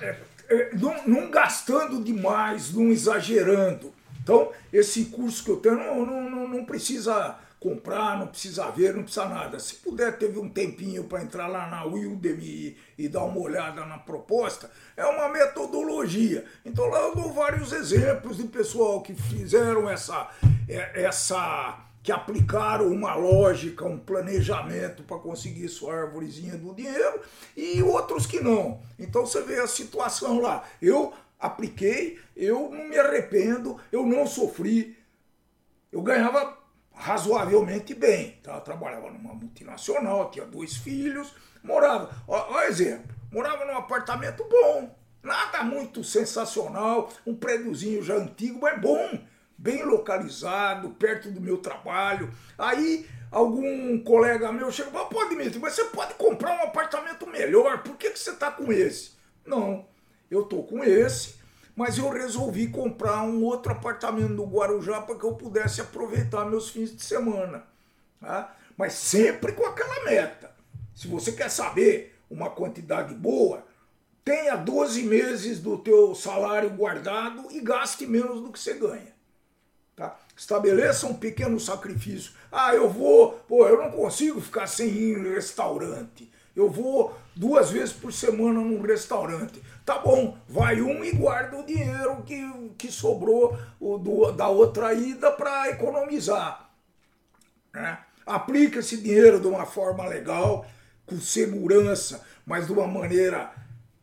é, 0.02 0.16
é, 0.50 0.76
não, 0.76 1.08
não 1.08 1.32
gastando 1.32 2.04
demais, 2.04 2.74
não 2.74 2.90
exagerando. 2.90 3.94
Então, 4.22 4.52
esse 4.74 5.06
curso 5.06 5.44
que 5.44 5.52
eu 5.52 5.58
tenho 5.58 5.78
não, 5.78 6.06
não, 6.06 6.48
não 6.48 6.66
precisa 6.66 7.38
comprar, 7.60 8.18
não 8.20 8.28
precisa 8.28 8.70
ver, 8.70 8.94
não 8.94 9.04
precisa 9.04 9.28
nada. 9.28 9.60
Se 9.60 9.76
puder, 9.76 10.18
teve 10.18 10.38
um 10.38 10.50
tempinho 10.50 11.06
para 11.06 11.24
entrar 11.24 11.48
lá 11.48 11.68
na 11.68 11.86
Udemy 11.86 12.46
e, 12.46 12.78
e 12.98 13.08
dar 13.08 13.24
uma 13.24 13.40
olhada 13.40 13.86
na 13.86 13.98
proposta, 13.98 14.70
é 14.96 15.06
uma 15.06 15.30
metodologia. 15.30 16.46
Então 16.64 16.86
lá 16.86 17.00
eu 17.00 17.16
dou 17.16 17.34
vários 17.34 17.72
exemplos 17.72 18.38
de 18.38 18.44
pessoal 18.44 19.02
que 19.02 19.14
fizeram 19.14 19.90
essa, 19.90 20.30
é, 20.68 21.04
essa 21.04 21.86
que 22.06 22.12
aplicaram 22.12 22.88
uma 22.90 23.16
lógica, 23.16 23.84
um 23.84 23.98
planejamento 23.98 25.02
para 25.02 25.18
conseguir 25.18 25.68
sua 25.70 26.02
árvorezinha 26.02 26.56
do 26.56 26.72
dinheiro 26.72 27.20
e 27.58 27.82
outros 27.82 28.28
que 28.28 28.40
não. 28.40 28.80
Então 29.00 29.26
você 29.26 29.42
vê 29.42 29.60
a 29.60 29.66
situação 29.66 30.40
lá. 30.40 30.64
Eu 30.80 31.12
apliquei, 31.40 32.20
eu 32.38 32.70
não 32.70 32.88
me 32.88 32.98
arrependo, 33.00 33.80
eu 33.92 34.06
não 34.06 34.28
sofri, 34.28 34.96
eu 35.92 36.04
ganhava 36.04 36.56
razoavelmente 36.96 37.94
bem. 37.94 38.40
Eu 38.44 38.62
trabalhava 38.62 39.12
numa 39.12 39.34
multinacional, 39.34 40.32
tinha 40.32 40.46
dois 40.46 40.78
filhos, 40.78 41.34
morava, 41.64 42.10
ó, 42.28 42.56
ó 42.56 42.62
exemplo, 42.64 43.14
morava 43.32 43.66
num 43.66 43.78
apartamento 43.78 44.44
bom, 44.50 44.96
nada 45.22 45.64
muito 45.64 46.04
sensacional, 46.04 47.12
um 47.26 47.36
prédiozinho 47.36 48.02
já 48.02 48.16
antigo, 48.16 48.60
mas 48.62 48.80
bom, 48.80 49.20
bem 49.58 49.84
localizado, 49.84 50.90
perto 50.92 51.30
do 51.32 51.42
meu 51.42 51.58
trabalho. 51.58 52.32
Aí 52.58 53.08
algum 53.32 54.02
colega 54.02 54.52
meu 54.52 54.72
fala, 54.72 55.06
pô, 55.06 55.26
Dimitri, 55.26 55.60
mas 55.60 55.74
você 55.74 55.86
pode 55.86 56.14
comprar 56.14 56.52
um 56.58 56.64
apartamento 56.64 57.28
melhor, 57.28 57.84
por 57.84 57.98
que, 57.98 58.12
que 58.12 58.20
você 58.20 58.32
está 58.32 58.52
com 58.52 58.72
esse? 58.72 59.12
Não, 59.46 59.86
eu 60.30 60.44
tô 60.44 60.64
com 60.64 60.84
esse, 60.84 61.35
mas 61.76 61.98
eu 61.98 62.10
resolvi 62.10 62.68
comprar 62.68 63.24
um 63.24 63.44
outro 63.44 63.72
apartamento 63.72 64.30
no 64.30 64.46
Guarujá 64.46 65.02
para 65.02 65.16
que 65.16 65.26
eu 65.26 65.34
pudesse 65.34 65.82
aproveitar 65.82 66.46
meus 66.46 66.70
fins 66.70 66.96
de 66.96 67.04
semana. 67.04 67.64
Tá? 68.22 68.56
Mas 68.78 68.94
sempre 68.94 69.52
com 69.52 69.66
aquela 69.66 70.06
meta. 70.06 70.52
Se 70.94 71.08
você 71.08 71.34
quer 71.34 71.50
saber 71.50 72.18
uma 72.30 72.50
quantidade 72.50 73.14
boa, 73.14 73.66
tenha 74.24 74.56
12 74.56 75.04
meses 75.04 75.60
do 75.60 75.78
teu 75.78 76.16
salário 76.16 76.70
guardado 76.70 77.48
e 77.52 77.60
gaste 77.60 78.08
menos 78.08 78.42
do 78.42 78.52
que 78.52 78.60
você 78.60 78.76
ganha. 78.76 79.14
Tá? 79.96 80.18
Estabeleça 80.36 81.08
um 81.08 81.14
pequeno 81.14 81.60
sacrifício. 81.60 82.32
Ah, 82.52 82.74
eu 82.74 82.90
vou, 82.90 83.34
pô, 83.48 83.68
eu 83.68 83.78
não 83.78 83.92
consigo 83.92 84.40
ficar 84.40 84.68
sem 84.68 84.88
ir 84.88 85.18
em 85.18 85.34
restaurante. 85.34 86.32
Eu 86.56 86.70
vou 86.70 87.16
duas 87.36 87.70
vezes 87.70 87.94
por 87.94 88.14
semana 88.14 88.62
num 88.62 88.82
restaurante. 88.82 89.62
Tá 89.86 90.00
bom, 90.00 90.36
vai 90.48 90.82
um 90.82 91.04
e 91.04 91.12
guarda 91.12 91.58
o 91.58 91.66
dinheiro 91.66 92.24
que, 92.24 92.42
que 92.78 92.92
sobrou 92.92 93.56
o 93.80 93.98
do, 94.00 94.32
da 94.32 94.48
outra 94.48 94.94
ida 94.94 95.32
para 95.32 95.70
economizar. 95.70 96.72
Né? 97.72 98.00
Aplica 98.26 98.80
esse 98.80 98.98
dinheiro 98.98 99.40
de 99.40 99.46
uma 99.46 99.66
forma 99.66 100.04
legal, 100.08 100.66
com 101.06 101.20
segurança, 101.20 102.26
mas 102.46 102.66
de 102.66 102.74
uma 102.74 102.88
maneira 102.88 103.54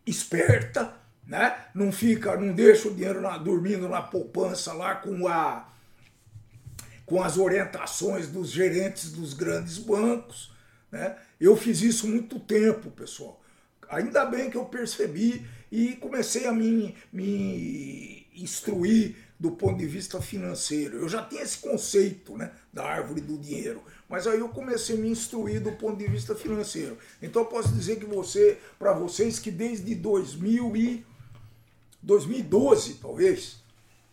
esperta, 0.07 0.95
né? 1.27 1.57
Não 1.75 1.91
fica, 1.91 2.37
não 2.37 2.53
deixa 2.55 2.87
o 2.89 2.95
dinheiro 2.95 3.21
na- 3.21 3.39
dormindo 3.39 3.89
na 3.89 4.01
poupança 4.03 4.73
lá 4.73 4.95
com 4.97 5.27
a 5.27 5.69
com 7.05 7.21
as 7.23 7.37
orientações 7.37 8.29
dos 8.29 8.51
gerentes 8.51 9.13
dos 9.13 9.35
grandes 9.35 9.77
bancos. 9.79 10.53
Né? 10.91 11.17
Eu 11.41 11.57
fiz 11.57 11.83
isso 11.83 12.07
muito 12.07 12.39
tempo, 12.39 12.91
pessoal. 12.91 13.41
Ainda 13.91 14.25
bem 14.25 14.49
que 14.49 14.57
eu 14.57 14.65
percebi 14.65 15.45
e 15.73 15.97
comecei 15.97 16.47
a 16.47 16.53
me, 16.53 16.95
me 17.11 18.27
instruir 18.37 19.17
do 19.41 19.53
ponto 19.53 19.79
de 19.79 19.87
vista 19.87 20.21
financeiro. 20.21 20.99
Eu 20.99 21.09
já 21.09 21.25
tinha 21.25 21.43
esse 21.43 21.59
conceito 21.59 22.37
né, 22.37 22.53
da 22.71 22.85
árvore 22.85 23.23
do 23.23 23.39
dinheiro, 23.39 23.83
mas 24.07 24.27
aí 24.27 24.39
eu 24.39 24.51
comecei 24.51 24.97
a 24.97 24.99
me 24.99 25.09
instruir 25.09 25.63
do 25.63 25.73
ponto 25.73 25.97
de 25.97 26.07
vista 26.07 26.35
financeiro. 26.35 26.99
Então 27.23 27.41
eu 27.41 27.47
posso 27.47 27.73
dizer 27.73 27.99
que 27.99 28.05
você, 28.05 28.59
para 28.79 28.93
vocês 28.93 29.39
que 29.39 29.51
desde 29.51 29.95
2000 29.95 30.77
e 30.77 31.07
2012, 32.03 32.95
talvez, 33.01 33.63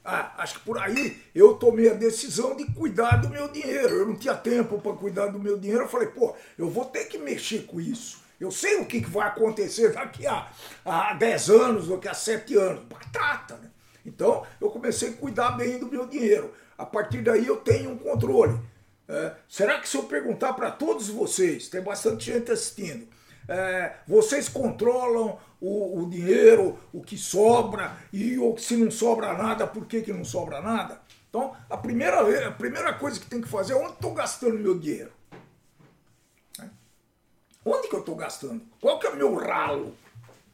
ah, 0.05 0.35
acho 0.37 0.59
que 0.59 0.65
por 0.65 0.77
aí 0.77 1.21
eu 1.35 1.55
tomei 1.55 1.89
a 1.89 1.93
decisão 1.93 2.55
de 2.55 2.65
cuidar 2.71 3.17
do 3.17 3.29
meu 3.29 3.49
dinheiro. 3.49 3.97
Eu 3.97 4.07
não 4.07 4.15
tinha 4.15 4.33
tempo 4.33 4.79
para 4.79 4.95
cuidar 4.95 5.27
do 5.27 5.39
meu 5.39 5.59
dinheiro. 5.59 5.83
Eu 5.83 5.89
falei, 5.89 6.07
pô, 6.07 6.33
eu 6.57 6.69
vou 6.69 6.85
ter 6.85 7.05
que 7.05 7.17
mexer 7.17 7.65
com 7.65 7.81
isso. 7.81 8.28
Eu 8.39 8.51
sei 8.51 8.77
o 8.77 8.85
que, 8.85 8.99
vai 9.01 9.27
acontecer 9.27 9.93
daqui 9.93 10.25
a, 10.25 10.47
a 10.85 11.13
10 11.13 11.49
anos, 11.49 11.87
daqui 11.87 12.07
a 12.07 12.13
7 12.13 12.55
anos. 12.55 12.83
Batata, 12.85 13.55
né? 13.55 13.69
Então 14.05 14.45
eu 14.61 14.69
comecei 14.69 15.09
a 15.09 15.13
cuidar 15.13 15.51
bem 15.51 15.77
do 15.77 15.87
meu 15.87 16.07
dinheiro. 16.07 16.53
A 16.77 16.85
partir 16.85 17.21
daí 17.21 17.45
eu 17.45 17.57
tenho 17.57 17.91
um 17.91 17.97
controle. 17.97 18.57
É, 19.07 19.33
será 19.47 19.79
que 19.79 19.89
se 19.89 19.97
eu 19.97 20.03
perguntar 20.03 20.53
para 20.53 20.71
todos 20.71 21.09
vocês, 21.09 21.67
tem 21.67 21.81
bastante 21.81 22.25
gente 22.31 22.51
assistindo, 22.51 23.07
é, 23.47 23.95
vocês 24.07 24.47
controlam 24.47 25.39
o, 25.59 26.03
o 26.03 26.09
dinheiro, 26.09 26.77
o 26.93 27.01
que 27.01 27.17
sobra, 27.17 27.97
e 28.13 28.37
se 28.59 28.77
não 28.77 28.91
sobra 28.91 29.33
nada, 29.33 29.65
por 29.65 29.87
que, 29.87 30.01
que 30.03 30.13
não 30.13 30.23
sobra 30.23 30.61
nada? 30.61 31.01
Então, 31.27 31.55
a 31.69 31.75
primeira, 31.75 32.47
a 32.47 32.51
primeira 32.51 32.93
coisa 32.93 33.19
que 33.19 33.25
tem 33.25 33.41
que 33.41 33.47
fazer 33.47 33.73
é 33.73 33.75
onde 33.75 33.93
estou 33.93 34.13
gastando 34.13 34.59
meu 34.59 34.77
dinheiro. 34.77 35.11
Onde 37.65 37.89
que 37.89 37.95
eu 37.95 37.99
estou 37.99 38.15
gastando? 38.15 38.61
Qual 38.79 38.99
que 38.99 39.07
é 39.07 39.09
o 39.09 39.17
meu 39.17 39.35
ralo? 39.35 39.95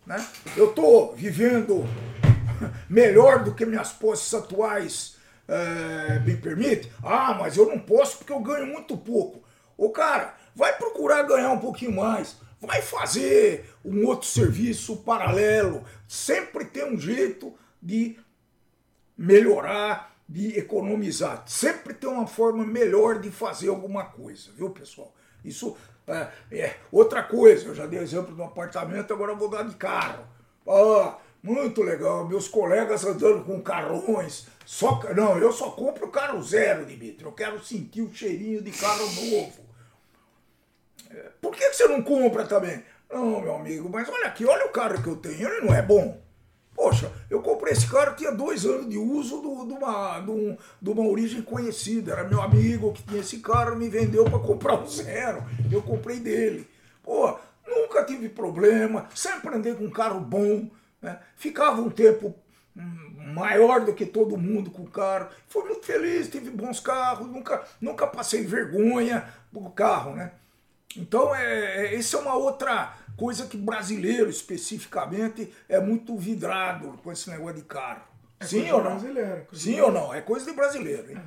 Né? 0.06 0.26
Eu 0.58 0.70
estou 0.70 1.16
vivendo 1.16 1.84
melhor 2.90 3.44
do 3.44 3.54
que 3.54 3.66
minhas 3.66 3.92
posses 3.92 4.34
atuais 4.34 5.16
é, 5.48 6.20
me 6.20 6.36
permitem? 6.36 6.92
Ah, 7.04 7.36
mas 7.40 7.58
eu 7.58 7.68
não 7.68 7.80
posso 7.80 8.18
porque 8.18 8.34
eu 8.34 8.40
ganho 8.40 8.66
muito 8.66 8.98
pouco. 8.98 9.44
Ô 9.78 9.90
cara, 9.92 10.36
vai 10.56 10.76
procurar 10.78 11.24
ganhar 11.24 11.52
um 11.52 11.60
pouquinho 11.60 11.92
mais. 11.92 12.38
Vai 12.60 12.82
fazer 12.82 13.70
um 13.84 14.08
outro 14.08 14.28
serviço 14.28 14.98
paralelo. 14.98 15.84
Sempre 16.08 16.66
tem 16.66 16.86
um 16.92 16.98
jeito 16.98 17.54
de 17.80 18.18
melhorar, 19.16 20.16
de 20.28 20.58
economizar. 20.58 21.44
Sempre 21.46 21.94
tem 21.94 22.10
uma 22.10 22.26
forma 22.26 22.66
melhor 22.66 23.20
de 23.20 23.30
fazer 23.30 23.70
alguma 23.70 24.06
coisa, 24.06 24.50
viu, 24.58 24.72
pessoal? 24.72 25.14
Isso 25.44 25.78
é, 26.08 26.28
é 26.52 26.76
outra 26.92 27.24
coisa. 27.24 27.68
Eu 27.68 27.76
já 27.76 27.86
dei 27.86 28.00
exemplo 28.00 28.36
do 28.36 28.44
apartamento, 28.44 29.14
agora 29.14 29.34
vou 29.34 29.50
dar 29.50 29.64
de 29.64 29.76
carro. 29.76 30.26
Ah, 30.68 31.18
muito 31.42 31.82
legal. 31.84 32.28
Meus 32.28 32.48
colegas 32.48 33.06
andando 33.06 33.44
com 33.44 33.62
carrões. 33.62 34.48
Só, 34.66 35.00
não, 35.16 35.38
eu 35.38 35.52
só 35.52 35.72
compro 35.72 36.08
carro 36.10 36.42
zero, 36.42 36.86
Dimitri. 36.86 37.24
Eu 37.24 37.32
quero 37.32 37.64
sentir 37.64 38.02
o 38.02 38.14
cheirinho 38.14 38.62
de 38.62 38.72
carro 38.72 39.06
novo. 39.06 39.66
É, 41.12 41.30
Por 41.42 41.56
que 41.56 41.72
você 41.72 41.88
não 41.88 42.02
compra 42.02 42.46
também? 42.46 42.84
Não, 43.12 43.40
meu 43.40 43.56
amigo, 43.56 43.88
mas 43.90 44.10
olha 44.10 44.26
aqui, 44.26 44.46
olha 44.46 44.66
o 44.66 44.72
carro 44.72 45.02
que 45.02 45.08
eu 45.08 45.16
tenho, 45.16 45.48
ele 45.48 45.66
não 45.66 45.74
é 45.74 45.82
bom. 45.82 46.20
Poxa, 46.76 47.10
eu 47.30 47.42
comprei 47.42 47.72
esse 47.74 47.88
carro, 47.88 48.16
tinha 48.16 48.32
dois 48.34 48.66
anos 48.66 48.90
de 48.90 48.98
uso 48.98 49.42
do- 49.42 49.66
de 49.66 49.74
uma, 49.74 50.20
um- 50.20 50.58
de 50.82 50.90
uma 50.90 51.08
origem 51.08 51.42
conhecida. 51.42 52.12
Era 52.12 52.24
meu 52.26 52.42
amigo 52.42 52.92
que 52.92 53.02
tinha 53.04 53.22
esse 53.22 53.40
carro, 53.40 53.76
me 53.78 53.88
vendeu 53.88 54.26
para 54.26 54.40
comprar 54.40 54.76
um 54.76 54.86
zero. 54.88 55.44
Eu 55.72 55.82
comprei 55.82 56.20
dele. 56.20 56.68
Pô, 57.02 57.38
nunca 57.66 58.04
tive 58.04 58.28
problema, 58.30 59.08
sempre 59.16 59.56
andei 59.56 59.74
com 59.74 59.86
um 59.86 59.90
carro 59.90 60.20
bom. 60.20 60.70
né? 61.02 61.20
Ficava 61.38 61.82
um 61.82 61.90
tempo 61.90 62.36
hum, 62.76 63.34
maior 63.34 63.86
do 63.86 63.94
que 63.94 64.06
todo 64.06 64.38
mundo 64.38 64.70
com 64.72 64.82
o 64.84 64.90
carro. 64.90 65.28
Fui 65.48 65.64
muito 65.64 65.86
feliz, 65.86 66.28
tive 66.28 66.50
bons 66.50 66.80
carros, 66.80 67.28
nunca, 67.28 67.64
nunca 67.80 68.06
passei 68.08 68.44
vergonha 68.44 69.24
com 69.54 69.62
o 69.62 69.72
carro, 69.72 70.14
né? 70.16 70.32
Então, 70.98 71.34
é, 71.36 71.88
é, 71.88 71.96
isso 71.96 72.16
é 72.18 72.20
uma 72.22 72.36
outra 72.36 72.94
coisa 73.16 73.48
que 73.48 73.58
brasileiro, 73.58 74.30
especificamente, 74.30 75.54
é 75.68 75.80
muito 75.80 76.18
vidrado 76.18 77.00
com 77.04 77.12
esse 77.12 77.30
negócio 77.30 77.58
de 77.58 77.64
carro. 77.64 78.04
Sim 78.42 78.70
coisa 78.70 78.76
ou 78.76 78.84
não? 78.84 79.00
coisa 79.00 79.48
Sim 79.54 79.80
ou 79.82 79.92
não? 79.92 80.14
É 80.14 80.22
coisa 80.22 80.46
de 80.46 80.54
brasileiro, 80.54 81.12
hein? 81.12 81.22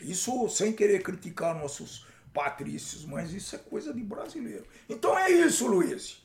Isso 0.00 0.48
sem 0.48 0.72
querer 0.72 1.02
criticar 1.02 1.54
nossos 1.54 2.06
patrícios, 2.32 3.04
mas 3.04 3.32
isso 3.32 3.56
é 3.56 3.58
coisa 3.58 3.92
de 3.92 4.02
brasileiro. 4.02 4.64
Então 4.88 5.18
é 5.18 5.30
isso, 5.30 5.66
Luiz. 5.66 6.22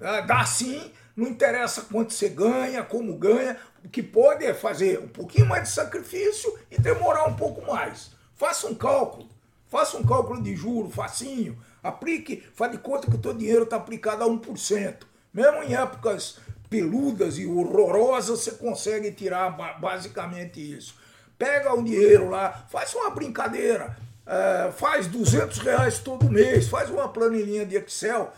É, 0.00 0.22
dá 0.22 0.44
sim, 0.44 0.92
não 1.16 1.28
interessa 1.28 1.82
quanto 1.82 2.12
você 2.12 2.28
ganha, 2.28 2.82
como 2.82 3.16
ganha, 3.16 3.56
o 3.84 3.88
que 3.88 4.02
pode 4.02 4.44
é 4.44 4.52
fazer 4.52 4.98
um 4.98 5.08
pouquinho 5.08 5.46
mais 5.46 5.64
de 5.64 5.68
sacrifício 5.74 6.58
e 6.70 6.80
demorar 6.80 7.26
um 7.26 7.36
pouco 7.36 7.64
mais. 7.64 8.10
Faça 8.34 8.66
um 8.66 8.74
cálculo, 8.74 9.28
faça 9.68 9.96
um 9.96 10.02
cálculo 10.02 10.42
de 10.42 10.56
juro 10.56 10.90
facinho, 10.90 11.56
aplique, 11.84 12.42
faz 12.54 12.72
de 12.72 12.78
conta 12.78 13.08
que 13.08 13.14
o 13.16 13.20
teu 13.20 13.32
dinheiro 13.34 13.62
está 13.64 13.76
aplicado 13.76 14.24
a 14.24 14.26
1%. 14.26 14.96
Mesmo 15.32 15.62
em 15.62 15.74
épocas 15.74 16.38
peludas 16.70 17.38
e 17.38 17.46
horrorosas, 17.46 18.40
você 18.40 18.52
consegue 18.52 19.12
tirar 19.12 19.50
ba- 19.50 19.74
basicamente 19.74 20.60
isso. 20.60 20.96
Pega 21.38 21.72
o 21.74 21.82
dinheiro 21.84 22.30
lá, 22.30 22.66
faz 22.70 22.94
uma 22.94 23.10
brincadeira, 23.10 23.96
é, 24.26 24.72
faz 24.72 25.06
200 25.06 25.58
reais 25.58 25.98
todo 25.98 26.30
mês, 26.30 26.68
faz 26.68 26.88
uma 26.90 27.08
planilhinha 27.08 27.66
de 27.66 27.76
Excel 27.76 28.32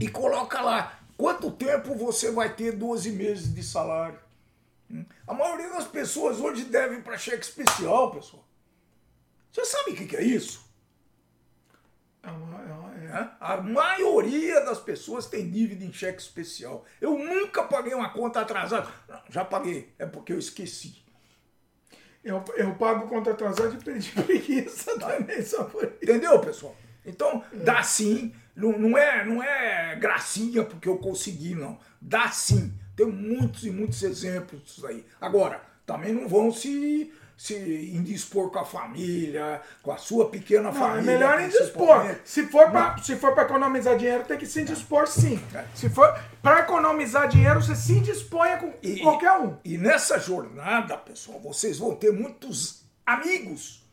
e 0.00 0.08
coloca 0.08 0.60
lá 0.60 0.98
quanto 1.16 1.50
tempo 1.50 1.94
você 1.94 2.30
vai 2.30 2.54
ter 2.54 2.72
12 2.72 3.10
meses 3.12 3.52
de 3.54 3.62
salário. 3.62 4.18
Hum? 4.90 5.04
A 5.26 5.34
maioria 5.34 5.70
das 5.70 5.84
pessoas 5.86 6.38
hoje 6.40 6.64
deve 6.64 7.00
para 7.02 7.16
cheque 7.18 7.44
especial, 7.44 8.10
pessoal. 8.12 8.44
Você 9.52 9.64
sabe 9.64 9.92
o 9.92 9.94
que 9.96 10.16
é 10.16 10.22
isso? 10.22 10.66
É 12.17 12.17
uma- 12.17 12.17
é 12.17 12.17
uma- 12.17 12.17
é- 12.17 12.17
né? 12.17 12.17
A 13.40 13.56
maioria 13.58 14.60
das 14.64 14.78
pessoas 14.78 15.26
tem 15.26 15.50
dívida 15.50 15.84
em 15.84 15.92
cheque 15.92 16.20
especial. 16.20 16.84
Eu 17.00 17.18
nunca 17.18 17.62
paguei 17.62 17.94
uma 17.94 18.10
conta 18.10 18.40
atrasada. 18.40 18.88
Não, 19.08 19.20
já 19.30 19.44
paguei, 19.44 19.92
é 19.98 20.04
porque 20.06 20.32
eu 20.32 20.38
esqueci. 20.38 21.02
Eu, 22.22 22.44
eu 22.56 22.74
pago 22.74 23.08
conta 23.08 23.30
atrasada 23.30 23.70
de 23.70 23.82
pre- 23.82 23.98
de 23.98 24.10
preguiça 24.10 24.98
também, 24.98 25.42
só 25.42 25.64
por 25.64 25.84
isso. 25.84 25.94
Entendeu, 26.02 26.38
pessoal? 26.40 26.76
Então, 27.06 27.42
dá 27.52 27.82
sim. 27.82 28.34
Não, 28.54 28.76
não, 28.78 28.98
é, 28.98 29.24
não 29.24 29.42
é 29.42 29.96
gracinha 29.96 30.64
porque 30.64 30.88
eu 30.88 30.98
consegui, 30.98 31.54
não. 31.54 31.78
Dá 32.00 32.28
sim. 32.30 32.74
Tem 32.96 33.06
muitos 33.06 33.64
e 33.64 33.70
muitos 33.70 34.02
exemplos 34.02 34.62
disso 34.64 34.86
aí. 34.86 35.06
Agora, 35.20 35.62
também 35.86 36.12
não 36.12 36.28
vão 36.28 36.50
se, 36.52 37.12
se 37.38 37.54
indispor 37.94 38.50
com 38.50 38.58
a 38.58 38.64
família, 38.64 39.62
com 39.80 39.92
a 39.92 39.96
sua 39.96 40.28
pequena 40.28 40.64
Não, 40.64 40.70
é 40.70 40.74
família. 40.74 41.02
melhor 41.12 41.40
indispor. 41.40 42.16
Se 42.24 42.42
for 42.48 42.68
pra, 42.70 42.98
se 42.98 43.14
for 43.14 43.32
pra 43.32 43.44
economizar 43.44 43.96
dinheiro, 43.96 44.24
tem 44.24 44.36
que 44.36 44.44
se 44.44 44.60
indispor 44.62 45.06
sim. 45.06 45.40
É. 45.54 45.64
Se 45.72 45.88
for 45.88 46.12
pra 46.42 46.58
economizar 46.58 47.28
dinheiro, 47.28 47.62
você 47.62 47.76
se 47.76 47.92
indisponha 47.92 48.56
com 48.58 48.74
E- 48.82 48.98
qualquer 49.00 49.32
um. 49.38 49.56
E 49.64 49.78
nessa 49.78 50.18
jornada, 50.18 50.96
pessoal, 50.98 51.38
vocês 51.38 51.78
vão 51.78 51.94
ter 51.94 52.12
muitos 52.12 52.82
amigos 53.06 53.87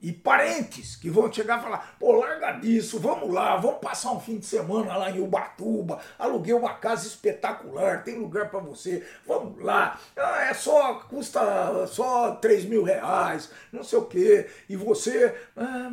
e 0.00 0.12
parentes 0.12 0.94
que 0.94 1.08
vão 1.08 1.32
chegar 1.32 1.58
e 1.58 1.62
falar: 1.62 1.96
pô, 1.98 2.12
larga 2.12 2.52
disso, 2.52 3.00
vamos 3.00 3.32
lá, 3.32 3.56
vamos 3.56 3.80
passar 3.80 4.12
um 4.12 4.20
fim 4.20 4.38
de 4.38 4.46
semana 4.46 4.96
lá 4.96 5.10
em 5.10 5.20
Ubatuba, 5.20 5.98
aluguei 6.18 6.52
uma 6.54 6.74
casa 6.74 7.06
espetacular, 7.06 8.04
tem 8.04 8.18
lugar 8.18 8.50
para 8.50 8.60
você, 8.60 9.06
vamos 9.26 9.62
lá, 9.62 9.98
ah, 10.16 10.44
é 10.44 10.54
só, 10.54 10.94
custa 11.08 11.86
só 11.86 12.32
3 12.36 12.66
mil 12.66 12.82
reais, 12.82 13.50
não 13.72 13.82
sei 13.82 13.98
o 13.98 14.04
quê, 14.06 14.46
e 14.68 14.76
você, 14.76 15.34
ah, 15.56 15.90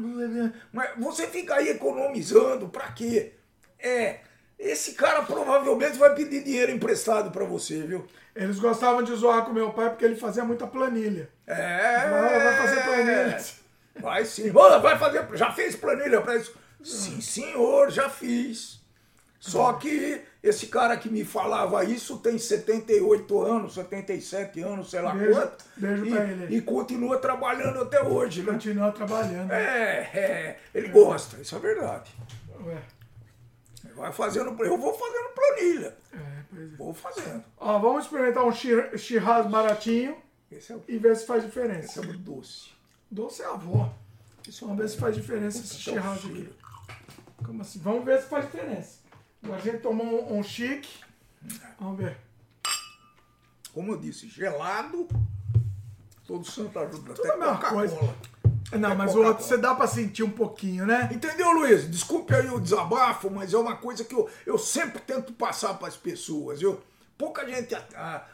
mas 0.71 0.89
você 0.97 1.27
fica 1.27 1.55
aí 1.55 1.69
economizando, 1.69 2.67
para 2.69 2.91
quê? 2.91 3.33
É. 3.79 4.19
Esse 4.59 4.93
cara 4.93 5.23
provavelmente 5.23 5.97
vai 5.97 6.15
pedir 6.15 6.41
dinheiro 6.41 6.71
emprestado 6.71 7.31
para 7.31 7.43
você, 7.43 7.81
viu? 7.81 8.05
Eles 8.33 8.59
gostavam 8.59 9.03
de 9.03 9.13
zoar 9.13 9.43
com 9.43 9.51
meu 9.51 9.71
pai 9.73 9.89
porque 9.89 10.05
ele 10.05 10.15
fazia 10.15 10.45
muita 10.45 10.65
planilha. 10.65 11.29
É. 11.45 12.09
Vai- 12.09 12.43
vai 12.43 12.57
fazer 12.57 12.83
planilha. 12.83 13.37
Vai 13.99 14.25
sim. 14.25 14.49
Vai 14.51 14.97
fazer. 14.97 15.27
Já 15.35 15.51
fez 15.51 15.75
planilha 15.75 16.21
para 16.21 16.35
isso? 16.37 16.55
Sim, 16.83 17.21
senhor, 17.21 17.89
já 17.91 18.09
fiz. 18.09 18.81
Só 19.39 19.73
que 19.73 20.21
esse 20.41 20.67
cara 20.67 20.95
que 20.95 21.09
me 21.09 21.25
falava 21.25 21.83
isso 21.83 22.17
tem 22.19 22.37
78 22.37 23.41
anos, 23.41 23.73
77 23.73 24.61
anos, 24.61 24.89
sei 24.89 25.01
lá 25.01 25.13
Beijo- 25.13 25.33
quanto. 25.33 25.65
beijo 25.75 26.05
e, 26.05 26.09
pra 26.11 26.23
ele. 26.23 26.55
e 26.55 26.61
continua 26.61 27.17
trabalhando 27.17 27.81
até 27.81 28.01
hoje, 28.01 28.41
né? 28.41 28.53
Continua 28.53 28.91
trabalhando. 28.93 29.51
É, 29.51 29.99
é, 30.13 30.59
ele 30.73 30.87
gosta, 30.87 31.41
isso 31.41 31.55
é 31.55 31.59
verdade. 31.59 32.09
Ué, 32.65 32.77
Vai 33.95 34.11
fazendo, 34.13 34.55
eu 34.63 34.77
vou 34.77 34.93
fazendo 34.97 35.29
planilha. 35.35 35.97
é, 36.13 36.17
pois 36.49 36.73
é. 36.73 36.75
Vou 36.77 36.93
fazendo. 36.93 37.43
Ó, 37.57 37.79
vamos 37.79 38.05
experimentar 38.05 38.45
um 38.45 38.51
churrasco 38.51 39.49
baratinho 39.49 40.15
Esse 40.51 40.71
é 40.71 40.75
o, 40.75 40.83
e 40.87 40.97
ver 40.97 41.15
se 41.17 41.25
faz 41.27 41.39
esse 41.43 41.47
diferença. 41.47 41.99
é 41.99 42.03
o 42.03 42.17
doce. 42.17 42.69
Doce 43.13 43.43
é 43.43 43.45
avó. 43.45 43.93
Vamos 44.61 44.77
ver 44.77 44.89
se 44.89 44.97
faz 44.97 45.15
diferença 45.15 45.59
esse 45.59 45.77
Puta, 45.77 45.91
tá 45.91 46.01
churrasco 46.01 46.27
aqui. 46.27 46.49
Como 47.45 47.61
assim? 47.61 47.79
Vamos 47.79 48.03
ver 48.03 48.19
se 48.19 48.27
faz 48.27 48.45
diferença. 48.45 48.99
A 49.43 49.59
gente 49.59 49.77
tomou 49.79 50.33
um, 50.33 50.39
um 50.39 50.43
chique. 50.43 50.89
Vamos 51.79 51.97
ver. 51.99 52.17
Como 53.71 53.91
eu 53.91 53.97
disse, 53.97 54.27
gelado. 54.27 55.07
Todo 56.25 56.43
santo 56.43 56.79
ajuda. 56.79 57.13
Tudo 57.13 57.21
Até 57.21 57.33
a 57.33 57.37
mesma 57.37 57.57
coisa. 57.57 57.95
Não, 58.79 58.91
É 58.91 58.95
mas 58.95 59.13
o 59.13 59.21
outro 59.21 59.43
você 59.43 59.57
dá 59.57 59.75
pra 59.75 59.85
sentir 59.85 60.23
um 60.23 60.31
pouquinho, 60.31 60.87
né? 60.87 61.09
Entendeu, 61.13 61.51
Luiz? 61.51 61.87
Desculpe 61.89 62.33
aí 62.33 62.49
o 62.49 62.59
desabafo, 62.59 63.29
mas 63.29 63.53
é 63.53 63.57
uma 63.57 63.75
coisa 63.75 64.03
que 64.03 64.15
eu, 64.15 64.27
eu 64.43 64.57
sempre 64.57 64.99
tento 64.99 65.33
passar 65.33 65.75
para 65.75 65.87
as 65.87 65.95
pessoas, 65.95 66.61
viu? 66.61 66.81
Pouca 67.23 67.47
gente 67.47 67.73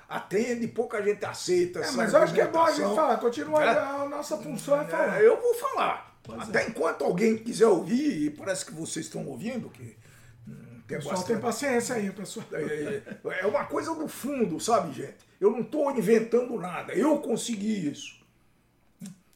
atende, 0.09 0.67
pouca 0.67 1.01
gente 1.03 1.23
aceita. 1.23 1.79
É, 1.79 1.91
mas 1.91 2.11
eu 2.13 2.21
acho 2.21 2.33
que 2.33 2.41
é 2.41 2.47
bom 2.47 2.63
a 2.63 2.71
gente 2.71 2.95
falar. 2.95 3.17
Continua, 3.17 3.63
É. 3.63 3.69
a 3.77 4.07
nossa 4.09 4.35
função 4.37 4.81
é 4.81 4.85
falar. 4.85 5.21
É, 5.21 5.27
eu 5.27 5.39
vou 5.39 5.53
falar. 5.53 6.17
Pois 6.23 6.41
Até 6.49 6.67
enquanto 6.67 7.03
alguém 7.03 7.37
quiser 7.37 7.67
ouvir, 7.67 8.23
e 8.25 8.29
parece 8.31 8.65
que 8.65 8.73
vocês 8.73 9.05
estão 9.05 9.25
ouvindo, 9.27 9.69
que 9.69 9.95
hum, 10.47 10.81
tem 10.87 10.97
pessoal 10.97 11.15
tem 11.23 11.35
bastante. 11.37 11.41
paciência 11.41 11.95
aí, 11.95 12.11
pessoal. 12.11 12.45
É, 12.53 13.01
é 13.41 13.45
uma 13.45 13.65
coisa 13.65 13.93
do 13.93 14.07
fundo, 14.07 14.59
sabe, 14.59 14.91
gente? 14.93 15.17
Eu 15.39 15.51
não 15.51 15.61
estou 15.61 15.91
inventando 15.91 16.59
nada. 16.59 16.93
Eu 16.93 17.19
consegui 17.19 17.89
isso. 17.89 18.18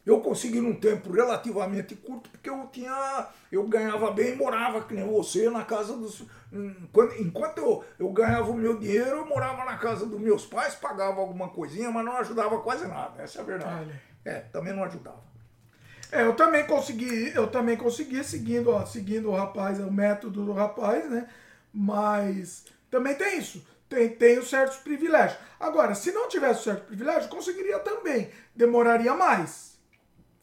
Eu 0.05 0.19
consegui 0.19 0.59
num 0.59 0.75
tempo 0.75 1.11
relativamente 1.13 1.95
curto, 1.95 2.29
porque 2.29 2.49
eu 2.49 2.67
tinha. 2.71 3.27
Eu 3.49 3.65
ganhava 3.67 4.11
bem 4.11 4.33
e 4.33 4.35
morava, 4.35 4.83
que 4.83 4.93
nem 4.93 5.07
você, 5.07 5.49
na 5.49 5.63
casa 5.63 5.95
dos. 5.95 6.23
enquanto 7.19 7.57
eu, 7.59 7.83
eu 7.97 8.09
ganhava 8.11 8.51
o 8.51 8.55
meu 8.55 8.77
dinheiro, 8.77 9.17
eu 9.17 9.25
morava 9.25 9.63
na 9.63 9.77
casa 9.77 10.05
dos 10.05 10.19
meus 10.19 10.45
pais, 10.45 10.75
pagava 10.75 11.21
alguma 11.21 11.47
coisinha, 11.47 11.89
mas 11.89 12.03
não 12.03 12.17
ajudava 12.17 12.59
quase 12.59 12.85
nada. 12.85 13.21
Essa 13.21 13.39
é 13.39 13.41
a 13.41 13.45
verdade. 13.45 13.85
Olha. 13.85 14.01
É, 14.25 14.39
também 14.39 14.73
não 14.73 14.83
ajudava. 14.83 15.23
É, 16.11 16.23
eu 16.23 16.35
também 16.35 16.67
consegui, 16.67 17.31
eu 17.33 17.47
também 17.47 17.77
consegui 17.77 18.23
seguindo, 18.23 18.69
ó, 18.71 18.85
seguindo 18.85 19.29
o 19.29 19.35
rapaz, 19.35 19.79
o 19.79 19.91
método 19.91 20.45
do 20.45 20.51
rapaz, 20.51 21.09
né? 21.09 21.27
Mas 21.73 22.65
também 22.91 23.15
tem 23.15 23.39
isso. 23.39 23.65
Tem, 23.89 24.09
tem 24.09 24.37
os 24.37 24.49
certos 24.49 24.77
privilégios. 24.77 25.39
Agora, 25.59 25.95
se 25.95 26.11
não 26.11 26.27
tivesse 26.27 26.63
certo 26.63 26.85
privilégio, 26.85 27.29
conseguiria 27.29 27.79
também. 27.79 28.29
Demoraria 28.55 29.13
mais. 29.15 29.72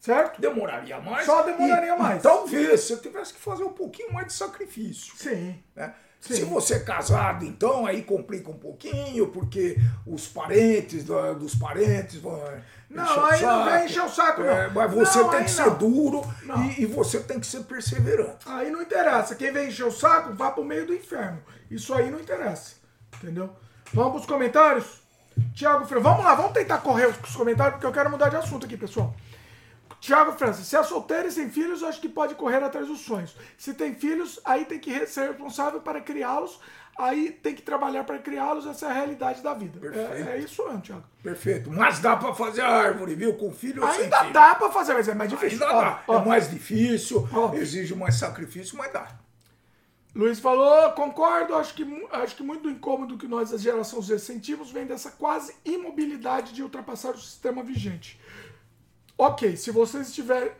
Certo? 0.01 0.41
Demoraria 0.41 0.99
mais. 0.99 1.25
Só 1.27 1.43
demoraria 1.43 1.93
e- 1.95 1.97
mais. 1.99 2.23
Talvez 2.23 2.81
você 2.81 2.97
tivesse 2.97 3.33
que 3.35 3.39
fazer 3.39 3.63
um 3.63 3.71
pouquinho 3.71 4.11
mais 4.11 4.27
de 4.27 4.33
sacrifício. 4.33 5.13
Sim. 5.15 5.55
né? 5.75 5.93
Sim. 6.19 6.35
Se 6.35 6.43
você 6.43 6.75
é 6.75 6.79
casado, 6.79 7.45
então, 7.45 7.85
aí 7.85 8.03
complica 8.03 8.49
um 8.51 8.57
pouquinho, 8.57 9.27
porque 9.27 9.75
os 10.05 10.27
parentes 10.27 11.03
dos 11.03 11.55
parentes 11.55 12.15
vão. 12.19 12.39
Não, 12.89 13.03
encher 13.03 13.19
o 13.19 13.25
aí 13.25 13.41
não 13.41 13.65
vem 13.71 13.85
encher 13.85 14.03
o 14.03 14.09
saco, 14.09 14.41
não. 14.41 14.49
É, 14.49 14.69
mas 14.69 14.93
você 14.93 15.17
Não, 15.19 15.29
tem 15.29 15.43
que 15.45 15.51
não. 15.51 15.63
ser 15.65 15.71
duro 15.77 16.33
Não. 16.43 16.63
e, 16.65 16.81
e 16.81 16.85
você 16.85 17.19
tem 17.21 17.39
que 17.39 17.47
ser 17.47 17.61
perseverante. 17.63 18.45
Aí 18.47 18.69
não 18.69 18.81
interessa. 18.83 19.33
Quem 19.35 19.51
vem 19.51 19.69
encher 19.69 19.85
o 19.85 19.91
saco, 19.91 20.33
vá 20.33 20.51
pro 20.51 20.63
meio 20.63 20.85
do 20.85 20.93
inferno. 20.93 21.41
Isso 21.71 21.91
aí 21.93 22.11
não 22.11 22.19
interessa. 22.19 22.75
Entendeu? 23.15 23.49
Vamos 23.93 24.11
pros 24.13 24.25
comentários? 24.25 25.01
Tiago. 25.55 25.85
Vamos 26.01 26.23
lá, 26.23 26.35
vamos 26.35 26.51
tentar 26.53 26.79
correr 26.79 27.07
os 27.07 27.35
comentários, 27.35 27.75
porque 27.75 27.85
eu 27.87 27.91
quero 27.91 28.11
mudar 28.11 28.29
de 28.29 28.35
assunto 28.35 28.65
aqui, 28.65 28.77
pessoal. 28.77 29.15
Tiago 30.01 30.31
França, 30.31 30.63
se 30.63 30.75
é 30.75 30.81
solteiro 30.81 31.27
e 31.27 31.31
sem 31.31 31.47
filhos, 31.49 31.83
eu 31.83 31.87
acho 31.87 32.01
que 32.01 32.09
pode 32.09 32.33
correr 32.33 32.61
atrás 32.63 32.87
dos 32.87 33.01
sonhos. 33.01 33.35
Se 33.55 33.71
tem 33.75 33.93
filhos, 33.93 34.39
aí 34.43 34.65
tem 34.65 34.79
que 34.79 35.05
ser 35.05 35.27
responsável 35.27 35.79
para 35.79 36.01
criá-los, 36.01 36.59
aí 36.97 37.29
tem 37.31 37.53
que 37.53 37.61
trabalhar 37.61 38.03
para 38.03 38.17
criá-los, 38.17 38.65
essa 38.65 38.87
é 38.87 38.89
a 38.89 38.93
realidade 38.93 39.43
da 39.43 39.53
vida. 39.53 39.79
Perfeito. 39.79 40.27
É, 40.27 40.37
é 40.37 40.39
isso 40.39 40.63
mesmo, 40.65 40.81
Tiago. 40.81 41.03
Perfeito. 41.21 41.69
Mas 41.71 41.99
dá 41.99 42.17
pra 42.17 42.33
fazer 42.33 42.61
a 42.61 42.69
árvore, 42.69 43.13
viu? 43.13 43.35
Com 43.37 43.51
filho 43.51 43.83
ou 43.85 43.91
sem 43.91 44.05
Ainda 44.05 44.19
filho. 44.21 44.33
dá 44.33 44.55
para 44.55 44.71
fazer, 44.71 44.95
mas 44.95 45.07
é 45.07 45.13
mais 45.13 45.29
difícil. 45.29 45.63
Ainda 45.63 45.77
Ó, 45.77 45.81
dá. 45.81 46.03
ó. 46.07 46.19
É 46.19 46.25
mais 46.25 46.49
difícil, 46.49 47.29
Ó. 47.31 47.53
exige 47.53 47.93
mais 47.93 48.15
sacrifício, 48.15 48.75
mas 48.75 48.91
dá. 48.91 49.07
Luiz 50.13 50.39
falou, 50.39 50.91
concordo, 50.91 51.55
acho 51.55 51.73
que, 51.73 52.07
acho 52.11 52.35
que 52.35 52.43
muito 52.43 52.63
do 52.63 52.69
incômodo 52.69 53.17
que 53.17 53.27
nós, 53.27 53.53
a 53.53 53.57
geração 53.57 54.01
Z, 54.01 54.19
sentimos 54.19 54.69
vem 54.69 54.85
dessa 54.85 55.11
quase 55.11 55.55
imobilidade 55.63 56.51
de 56.53 56.61
ultrapassar 56.61 57.11
o 57.11 57.17
sistema 57.17 57.63
vigente. 57.63 58.19
Ok, 59.23 59.55
se 59.55 59.69
vocês 59.69 60.07
estiver, 60.07 60.57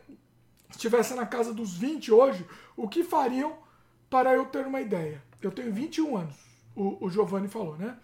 estivessem 0.69 1.17
na 1.17 1.25
casa 1.25 1.51
dos 1.51 1.75
20 1.75 2.11
hoje, 2.11 2.45
o 2.77 2.88
que 2.88 3.03
fariam 3.03 3.53
para 4.07 4.35
eu 4.35 4.45
ter 4.45 4.67
uma 4.67 4.80
ideia? 4.80 5.19
Eu 5.41 5.49
tenho 5.49 5.73
21 5.73 6.15
anos, 6.15 6.35
o, 6.75 7.03
o 7.03 7.09
Giovanni 7.09 7.48
falou, 7.48 7.75
né? 7.75 7.98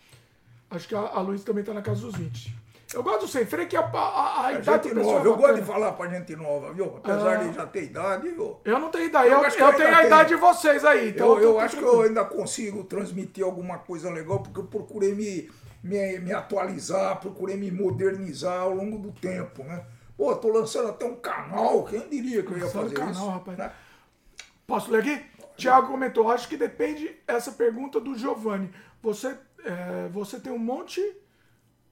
Acho 0.71 0.87
que 0.87 0.95
a, 0.95 0.99
a 0.99 1.21
Luiz 1.21 1.43
também 1.43 1.61
está 1.61 1.75
na 1.75 1.83
casa 1.83 2.01
dos 2.01 2.15
20. 2.15 2.55
Eu 2.91 3.03
gosto 3.03 3.21
do 3.21 3.27
sem 3.27 3.45
freio, 3.45 3.67
que 3.67 3.77
a, 3.77 3.81
a, 3.81 3.99
a, 3.99 4.47
a 4.47 4.53
É 4.53 4.57
idade 4.57 4.93
nova. 4.95 5.19
é 5.19 5.27
Eu 5.27 5.35
gosto 5.37 5.55
de 5.57 5.61
falar 5.61 5.91
pra 5.91 6.09
gente 6.09 6.35
nova, 6.35 6.73
viu? 6.73 6.97
Apesar 6.97 7.33
Ah. 7.33 7.43
de 7.43 7.53
já 7.53 7.67
ter 7.67 7.83
idade, 7.83 8.27
eu, 8.29 8.59
Eu 8.65 8.79
não 8.79 8.89
tenho 8.89 9.05
idade, 9.05 9.27
eu, 9.27 9.33
Eu 9.33 9.39
eu, 9.41 9.45
acho 9.45 9.57
que 9.57 9.61
eu 9.63 9.73
tenho 9.73 9.95
a 9.95 10.05
idade 10.07 10.29
de 10.29 10.35
tenho. 10.39 10.53
vocês 10.53 10.83
aí. 10.83 11.09
Então 11.09 11.35
eu, 11.35 11.39
eu 11.43 11.53
tô 11.53 11.59
acho 11.59 11.77
que 11.77 11.83
eu 11.83 12.01
ainda 12.01 12.25
consigo 12.25 12.83
transmitir 12.85 13.43
alguma 13.45 13.77
coisa 13.77 14.09
legal, 14.09 14.39
porque 14.39 14.59
eu 14.59 14.63
procurei 14.63 15.13
me, 15.13 15.51
me, 15.83 16.17
me 16.19 16.33
atualizar, 16.33 17.19
procurei 17.19 17.55
me 17.57 17.69
modernizar 17.69 18.61
ao 18.61 18.73
longo 18.73 18.97
do 18.97 19.11
tempo, 19.11 19.63
né? 19.63 19.85
Pô, 20.17 20.35
tô 20.35 20.49
lançando 20.49 20.89
até 20.89 21.05
um 21.05 21.15
canal, 21.15 21.83
quem 21.85 22.09
diria 22.09 22.41
que 22.43 22.51
eu 22.51 22.57
ia 22.57 22.67
fazer 22.67 22.95
canal, 22.95 23.11
isso? 23.13 23.29
rapaz. 23.29 23.57
né? 23.57 23.71
Posso 24.65 24.91
ler 24.91 24.99
aqui? 24.99 25.25
Tiago 25.55 25.87
comentou, 25.87 26.29
acho 26.31 26.47
que 26.47 26.57
depende 26.57 27.15
essa 27.27 27.51
pergunta 27.51 27.99
do 27.99 28.15
Giovanni. 28.17 28.73
Você 29.01 29.37
é, 29.63 30.07
você 30.09 30.39
tem 30.39 30.51
um 30.51 30.57
monte. 30.59 31.01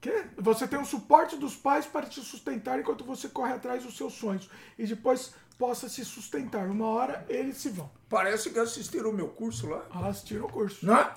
Quê? 0.00 0.24
Você 0.36 0.66
tem 0.68 0.78
um 0.78 0.84
suporte 0.84 1.36
dos 1.36 1.56
pais 1.56 1.86
para 1.86 2.06
te 2.06 2.20
sustentar 2.20 2.78
enquanto 2.78 3.04
você 3.04 3.28
corre 3.28 3.52
atrás 3.52 3.82
dos 3.82 3.96
seus 3.96 4.12
sonhos. 4.12 4.48
E 4.78 4.86
depois 4.86 5.34
possa 5.58 5.88
se 5.88 6.04
sustentar. 6.04 6.66
Uma 6.68 6.86
hora 6.88 7.24
eles 7.28 7.56
se 7.56 7.70
vão. 7.70 7.90
Parece 8.08 8.50
que 8.50 8.58
assistiram 8.58 9.10
o 9.10 9.12
meu 9.12 9.28
curso 9.28 9.68
lá. 9.68 9.82
Ah, 9.90 10.08
assistiram 10.08 10.46
o 10.46 10.48
curso. 10.52 10.86
Né? 10.86 11.10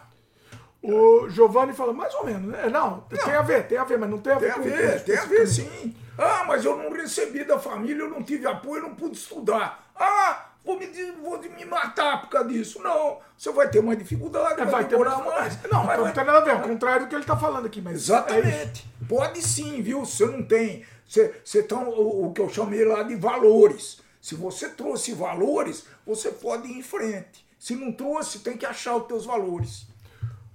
O 0.82 1.28
Giovanni 1.30 1.74
fala, 1.74 1.92
mais 1.92 2.14
ou 2.16 2.26
menos, 2.26 2.50
né? 2.50 2.70
Não, 2.70 3.02
tem 3.02 3.36
a 3.36 3.42
ver, 3.42 3.68
tem 3.68 3.78
a 3.78 3.84
ver, 3.84 4.00
mas 4.00 4.10
não 4.10 4.18
tem 4.18 4.32
a 4.32 4.38
Tem 4.38 4.48
ver 4.48 4.52
a 4.52 4.56
com 4.56 4.64
ver, 4.64 5.04
tem 5.04 5.18
a 5.18 5.26
ver 5.26 5.48
sim. 5.48 5.96
Ah, 6.20 6.44
mas 6.46 6.66
eu 6.66 6.76
não 6.78 6.92
recebi 6.92 7.44
da 7.44 7.58
família, 7.58 8.02
eu 8.04 8.10
não 8.10 8.22
tive 8.22 8.46
apoio, 8.46 8.84
eu 8.84 8.90
não 8.90 8.96
pude 8.96 9.16
estudar. 9.18 9.90
Ah, 9.96 10.48
vou 10.66 10.78
me, 10.78 10.86
vou 11.22 11.40
me 11.42 11.66
matar 11.66 12.22
por 12.22 12.30
causa 12.30 12.50
disso. 12.50 12.82
Não, 12.82 13.20
você 13.38 13.52
vai 13.52 13.70
ter 13.70 13.82
mais 13.82 13.98
dificuldade, 13.98 14.54
É, 14.54 14.66
vai, 14.66 14.66
vai 14.66 14.84
ter 14.84 14.90
demorar 14.90 15.18
mais- 15.20 15.56
mais. 15.58 15.64
Não, 15.72 15.80
não 15.80 15.86
vai- 15.86 16.12
tem 16.14 16.24
nada 16.26 16.38
a 16.40 16.42
ver, 16.42 16.52
é 16.52 16.56
o 16.56 16.62
contrário 16.62 17.06
do 17.06 17.10
que 17.10 17.16
ele 17.16 17.24
tá 17.26 17.38
falando 17.38 17.66
aqui, 17.66 17.82
mas. 17.82 17.94
é. 17.94 17.96
Exatamente. 17.98 18.86
Pode 19.08 19.42
sim, 19.42 19.82
viu? 19.82 20.06
Você 20.06 20.26
não 20.26 20.44
tem. 20.44 20.86
Você, 21.08 21.42
você 21.44 21.64
tá 21.64 21.78
o, 21.78 22.26
o 22.28 22.34
que 22.34 22.42
eu 22.42 22.50
chamei 22.50 22.84
lá 22.86 23.02
de 23.04 23.16
valores. 23.16 24.02
Se 24.22 24.36
você 24.36 24.68
trouxe 24.70 25.14
valores, 25.14 25.86
você 26.06 26.30
pode 26.30 26.68
ir 26.68 26.78
em 26.78 26.84
frente. 26.84 27.48
Se 27.58 27.76
não 27.76 27.92
trouxe, 27.92 28.40
tem 28.40 28.58
que 28.58 28.66
achar 28.66 28.96
os 28.96 29.08
teus 29.08 29.26
valores. 29.26 29.88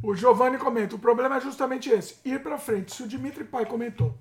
O 0.03 0.15
Giovanni 0.15 0.59
comenta, 0.59 0.95
o 0.95 0.99
problema 0.99 1.39
é 1.39 1.41
justamente 1.41 1.89
esse, 1.91 2.17
ir 2.25 2.43
pra 2.43 2.59
frente. 2.59 2.95
Se 2.95 3.03
o 3.03 3.09
Dimitri 3.09 3.43
Pai 3.45 3.65
comentou, 3.65 4.15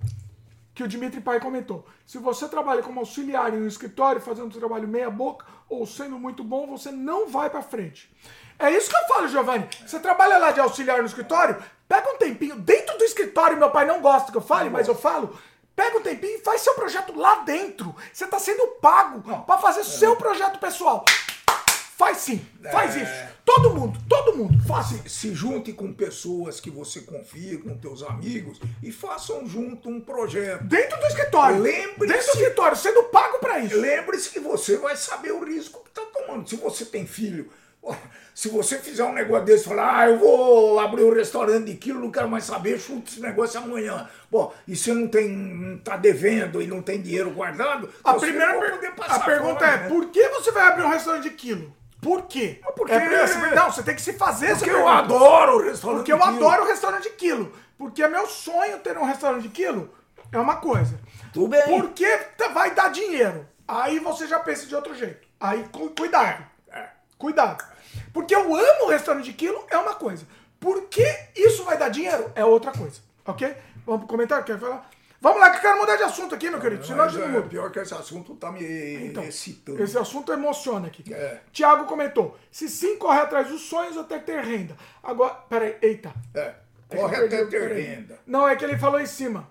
que 0.74 0.84
o 0.84 0.88
Dimitri 0.88 1.22
Pai 1.22 1.40
comentou, 1.40 1.86
se 2.06 2.18
você 2.18 2.48
trabalha 2.48 2.82
como 2.82 3.00
auxiliar 3.00 3.54
em 3.54 3.62
um 3.62 3.68
escritório, 3.68 4.20
fazendo 4.20 4.48
um 4.48 4.60
trabalho 4.60 4.88
meia 4.88 5.10
boca, 5.10 5.46
ou 5.70 5.86
sendo 5.86 6.18
muito 6.18 6.44
bom, 6.44 6.68
você 6.68 6.92
não 6.92 7.28
vai 7.28 7.50
pra 7.50 7.62
frente. 7.62 8.12
É 8.58 8.72
isso 8.72 8.90
que 8.90 8.96
eu 8.96 9.08
falo, 9.08 9.28
Giovanni. 9.28 9.68
Você 9.86 10.00
trabalha 10.00 10.38
lá 10.38 10.52
de 10.52 10.60
auxiliar 10.60 11.00
no 11.00 11.06
escritório, 11.06 11.62
pega 11.88 12.10
um 12.12 12.18
tempinho, 12.18 12.56
dentro 12.56 12.98
do 12.98 13.04
escritório, 13.04 13.58
meu 13.58 13.70
pai 13.70 13.86
não 13.86 14.02
gosta 14.02 14.32
que 14.32 14.38
eu 14.38 14.42
fale, 14.42 14.70
mas 14.70 14.88
eu 14.88 14.96
falo, 14.96 15.38
pega 15.76 15.98
um 15.98 16.02
tempinho 16.02 16.38
e 16.38 16.44
faz 16.44 16.62
seu 16.62 16.74
projeto 16.74 17.16
lá 17.18 17.40
dentro. 17.40 17.96
Você 18.12 18.26
tá 18.26 18.40
sendo 18.40 18.68
pago 18.82 19.22
pra 19.46 19.58
fazer 19.58 19.84
seu 19.84 20.16
projeto 20.16 20.60
pessoal. 20.60 21.06
Faz 21.98 22.18
sim, 22.18 22.44
faz 22.72 22.96
isso. 22.96 23.34
Todo 23.46 23.74
mundo, 23.76 24.00
todo 24.10 24.36
mundo, 24.36 24.58
faz 24.68 24.88
sim. 24.88 25.02
Se 25.08 25.34
junte 25.34 25.72
com 25.74 25.94
pessoas 25.94 26.60
que 26.60 26.70
você 26.70 27.02
confia, 27.02 27.60
com 27.60 27.78
teus 27.78 28.02
amigos, 28.04 28.60
e 28.82 28.92
façam 28.92 29.46
junto 29.48 29.90
um 29.90 30.02
projeto. 30.02 30.64
Dentro 30.64 31.00
do 31.00 31.06
escritório. 31.06 31.60
Lembre-se- 31.60 32.08
Dentro 32.14 32.26
do 32.26 32.38
escritório, 32.40 32.78
sendo 32.78 33.04
pago 33.04 33.40
pra 33.40 33.60
isso. 33.60 33.80
Lembre-se 33.80 34.30
que 34.30 34.40
você 34.40 34.78
vai 34.78 34.96
saber 34.96 35.32
o 35.32 35.44
risco 35.46 35.84
que 35.84 35.90
está 35.90 36.02
tomando. 36.02 36.50
Se 36.50 36.56
você 36.56 36.84
tem 36.86 37.06
filho, 37.06 37.50
se 38.34 38.48
você 38.50 38.80
fizer 38.80 39.04
um 39.04 39.14
negócio 39.14 39.46
desse, 39.46 39.66
falar, 39.66 40.00
ah, 40.00 40.10
eu 40.10 40.18
vou 40.18 40.80
abrir 40.80 41.04
um 41.04 41.14
restaurante 41.14 41.66
de 41.66 41.76
quilo, 41.76 42.00
não 42.00 42.10
quero 42.12 42.30
mais 42.30 42.46
saber, 42.46 42.80
chuta 42.80 43.10
esse 43.12 43.20
negócio 43.22 43.60
amanhã. 43.60 44.10
Bom, 44.32 44.54
e 44.68 44.76
você 44.76 44.94
não 44.94 45.08
tem, 45.08 45.30
não 45.30 45.78
tá 45.78 45.96
devendo 45.98 46.62
e 46.62 46.66
não 46.68 46.82
tem 46.82 47.02
dinheiro 47.02 47.30
guardado, 47.32 47.90
A 48.04 48.14
você 48.14 48.28
primeira 48.28 48.58
per- 48.60 48.94
a 49.08 49.20
pergunta 49.20 49.60
fome, 49.60 49.72
é: 49.74 49.78
né? 49.78 49.90
por 49.90 50.10
que 50.10 50.28
você 50.30 50.52
vai 50.52 50.64
abrir 50.70 50.84
um 50.84 50.90
restaurante 50.90 51.24
de 51.24 51.32
quilo? 51.32 51.76
Por 52.04 52.24
quê? 52.24 52.60
porque- 52.76 52.92
É 52.94 53.00
pra- 53.00 53.28
você- 53.28 53.56
não, 53.56 53.72
você 53.72 53.84
tem 53.84 53.96
que 53.96 54.02
se 54.02 54.14
fazer 54.14 54.48
essa 54.48 54.58
Porque 54.58 54.70
eu 54.72 54.76
pergunta. 54.84 54.98
adoro 55.00 55.56
o 55.58 55.64
restaurante 55.64 55.98
Porque 56.00 56.12
eu 56.14 56.18
de 56.18 56.24
quilo. 56.24 56.36
adoro 56.48 56.64
o 56.64 56.68
restaurante 56.68 57.04
de 57.04 57.10
quilo. 57.12 57.54
Porque 57.78 58.04
é 58.04 58.08
meu 58.08 58.28
sonho 58.28 58.80
ter 58.80 58.98
um 58.98 59.06
restaurante 59.06 59.44
de 59.44 59.50
quilo. 59.50 59.94
É 60.32 60.38
uma 60.40 60.58
coisa. 60.58 61.00
Tudo 61.32 61.48
bem. 61.50 61.64
Porque 61.66 62.06
tá- 62.38 62.50
vai 62.50 62.72
dar 62.72 62.90
dinheiro. 62.92 63.48
Aí 63.68 64.00
você 64.00 64.28
já 64.28 64.40
pensa 64.40 64.66
de 64.66 64.76
outro 64.76 64.94
jeito. 64.96 65.28
Aí 65.40 65.64
cu- 65.72 65.90
cuidado. 65.98 66.44
É. 66.72 66.88
Cuidado. 67.18 67.64
Porque 68.14 68.36
eu 68.36 68.54
amo 68.56 68.86
o 68.86 68.90
restaurante 68.90 69.26
de 69.26 69.34
quilo, 69.34 69.64
é 69.70 69.78
uma 69.78 69.96
coisa. 69.96 70.26
Porque 70.60 71.06
isso 71.36 71.64
vai 71.64 71.78
dar 71.78 71.90
dinheiro, 71.90 72.32
é 72.36 72.44
outra 72.46 72.72
coisa. 72.72 73.02
Ok? 73.26 73.56
Vamos 73.86 74.02
pro 74.02 74.10
comentário? 74.10 74.46
Quer 74.46 74.60
falar? 74.60 74.90
Vamos 75.24 75.40
lá, 75.40 75.52
que 75.52 75.56
eu 75.58 75.62
quero 75.62 75.78
mudar 75.80 75.96
de 75.96 76.04
assunto 76.04 76.36
aqui, 76.36 76.50
meu 76.50 76.60
querido. 76.60 76.86
Senão 76.86 77.00
a 77.00 77.04
Mas 77.06 77.14
gente 77.14 77.22
não 77.22 77.30
é 77.30 77.32
muda. 77.38 77.48
pior 77.48 77.72
que 77.72 77.80
esse 77.80 77.94
assunto 77.94 78.36
tá 78.36 78.52
me 78.52 78.62
Então, 79.08 79.24
excitando. 79.24 79.82
esse 79.82 79.98
assunto 79.98 80.34
emociona 80.34 80.88
aqui. 80.88 81.14
É. 81.14 81.40
Tiago 81.54 81.86
comentou: 81.86 82.38
se 82.52 82.68
sim 82.68 82.98
corre 82.98 83.20
atrás 83.22 83.48
dos 83.48 83.62
sonhos 83.62 83.98
até 83.98 84.20
ter 84.20 84.44
renda. 84.44 84.76
Agora, 85.02 85.34
peraí, 85.48 85.78
eita. 85.82 86.14
É, 86.36 86.54
É 86.90 86.96
corre 86.98 87.16
até 87.16 87.46
ter 87.46 87.50
peraí. 87.50 87.82
renda. 87.84 88.20
Não, 88.28 88.46
é 88.46 88.54
que 88.58 88.66
ele 88.66 88.78
falou 88.78 89.00
em 89.00 89.06
cima. 89.06 89.50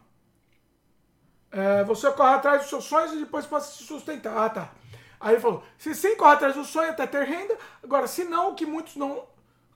É, 1.51 1.83
você 1.85 2.11
corre 2.13 2.35
atrás 2.35 2.61
dos 2.61 2.69
seus 2.69 2.85
sonhos 2.85 3.15
e 3.15 3.21
depois 3.21 3.47
pode 3.47 3.65
se 3.65 3.83
sustentar. 3.85 4.37
Ah, 4.37 4.51
tá. 4.51 4.73
Aí 5.19 5.33
ele 5.35 5.41
falou: 5.41 5.65
se 5.79 5.95
sim 5.95 6.15
corre 6.17 6.35
atrás 6.35 6.55
do 6.55 6.65
sonho 6.67 6.91
até 6.91 7.07
ter 7.07 7.25
renda. 7.25 7.57
Agora, 7.83 8.07
se 8.07 8.25
não, 8.25 8.55
que 8.55 8.67
muitos 8.67 8.97
não. 8.97 9.25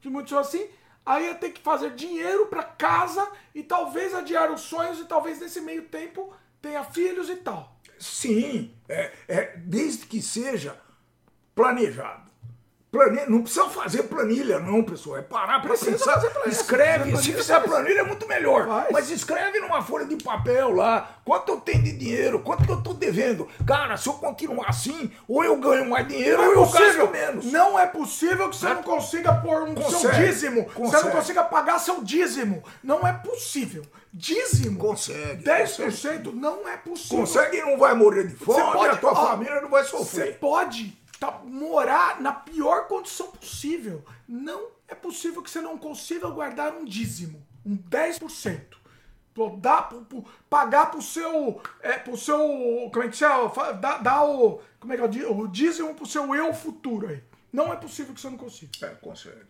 Que 0.02 0.10
muitos 0.10 0.28
são 0.28 0.38
assim. 0.38 0.68
Aí 1.06 1.26
ia 1.26 1.36
ter 1.36 1.50
que 1.50 1.60
fazer 1.60 1.94
dinheiro 1.94 2.46
pra 2.46 2.64
casa 2.64 3.30
e 3.54 3.62
talvez 3.62 4.12
adiar 4.12 4.50
os 4.50 4.62
sonhos 4.62 4.98
e 4.98 5.04
talvez 5.04 5.38
nesse 5.38 5.60
meio 5.60 5.84
tempo 5.84 6.34
tenha 6.60 6.82
filhos 6.82 7.30
e 7.30 7.36
tal. 7.36 7.78
Sim, 7.96 8.74
é, 8.88 9.12
é, 9.28 9.56
desde 9.56 10.04
que 10.06 10.20
seja 10.20 10.76
planejado. 11.54 12.25
Plane... 12.96 13.20
Não 13.28 13.42
precisa 13.42 13.68
fazer 13.68 14.02
planilha, 14.04 14.58
não, 14.58 14.82
pessoal. 14.82 15.18
É 15.18 15.22
parar 15.22 15.60
para 15.60 15.76
pensar. 15.76 16.18
planilha. 16.20 16.48
Escreve. 16.52 17.04
Se 17.04 17.10
planilha, 17.12 17.36
fizer 17.38 17.54
faz. 17.60 17.66
planilha 17.70 18.00
é 18.00 18.02
muito 18.04 18.26
melhor. 18.28 18.66
Faz. 18.66 18.88
Mas 18.92 19.10
escreve 19.10 19.60
numa 19.60 19.82
folha 19.82 20.04
de 20.06 20.16
papel 20.16 20.74
lá. 20.74 21.10
Quanto 21.24 21.52
eu 21.52 21.60
tenho 21.60 21.82
de 21.82 21.92
dinheiro? 21.92 22.38
Quanto 22.40 22.64
que 22.64 22.70
eu 22.70 22.80
tô 22.80 22.92
devendo? 22.94 23.48
Cara, 23.66 23.96
se 23.96 24.08
eu 24.08 24.12
continuar 24.14 24.68
assim, 24.68 25.10
ou 25.28 25.44
eu 25.44 25.56
ganho 25.56 25.88
mais 25.90 26.06
dinheiro, 26.06 26.38
Não 26.40 26.48
ou 26.48 26.52
é 26.52 26.56
eu 26.56 26.66
possível. 26.66 27.06
gasto 27.08 27.12
menos. 27.12 27.44
Não 27.52 27.78
é 27.78 27.86
possível 27.86 28.48
que 28.48 28.56
você 28.56 28.68
não 28.68 28.82
consiga 28.82 29.34
pôr 29.34 29.62
um 29.62 29.74
seu 29.74 29.82
Consegue. 29.84 30.26
dízimo. 30.26 30.62
Você 30.64 30.74
Consegue. 30.74 31.04
não 31.04 31.10
consiga 31.12 31.42
pagar 31.44 31.78
seu 31.78 32.02
dízimo. 32.02 32.62
Não 32.82 33.06
é 33.06 33.12
possível. 33.12 33.82
Dízimo. 34.12 34.78
Consegue, 34.78 35.42
10% 35.44 36.32
não 36.32 36.66
é 36.66 36.76
possível. 36.76 37.18
Consegue 37.18 37.58
e 37.58 37.60
não 37.62 37.76
vai 37.78 37.92
morrer 37.94 38.26
de 38.28 38.34
fome, 38.34 38.72
pode- 38.72 38.88
a 38.88 38.96
tua 38.96 39.12
ó, 39.12 39.26
família 39.28 39.60
não 39.60 39.68
vai 39.68 39.84
Você 39.84 39.90
sofrer. 39.90 40.38
pode 40.38 40.96
tá- 41.18 41.40
morar 41.44 42.20
na 42.20 42.32
pior 42.32 42.86
condição 42.88 43.28
possível. 43.30 44.04
Não 44.28 44.68
é 44.88 44.94
possível 44.94 45.42
que 45.42 45.50
você 45.50 45.60
não 45.60 45.76
consiga 45.78 46.28
guardar 46.28 46.72
um 46.74 46.84
dízimo. 46.84 47.44
Um 47.64 47.76
10%. 47.76 48.76
Pô, 49.34 49.50
Dá, 49.58 49.82
pro- 49.82 50.02
pro- 50.04 50.24
pagar 50.48 50.90
pro 50.90 51.02
seu. 51.02 51.60
É, 51.82 51.94
pro 51.98 52.16
seu. 52.16 52.38
Como 52.92 53.02
é 53.04 53.08
que 53.08 53.16
chama? 53.16 53.52
Dá 54.02 54.24
o. 54.24 54.60
Como 54.80 54.92
é 54.92 54.96
que 54.96 55.02
é 55.02 55.04
o 55.04 55.08
dí- 55.08 55.24
o 55.24 55.46
dízimo 55.46 55.94
pro 55.94 56.06
seu 56.06 56.34
eu 56.34 56.54
futuro 56.54 57.08
aí. 57.08 57.22
Não 57.52 57.72
é 57.72 57.76
possível 57.76 58.14
que 58.14 58.20
você 58.20 58.30
não 58.30 58.38
consiga. 58.38 58.70
É, 58.86 58.88
consegue. 58.94 59.42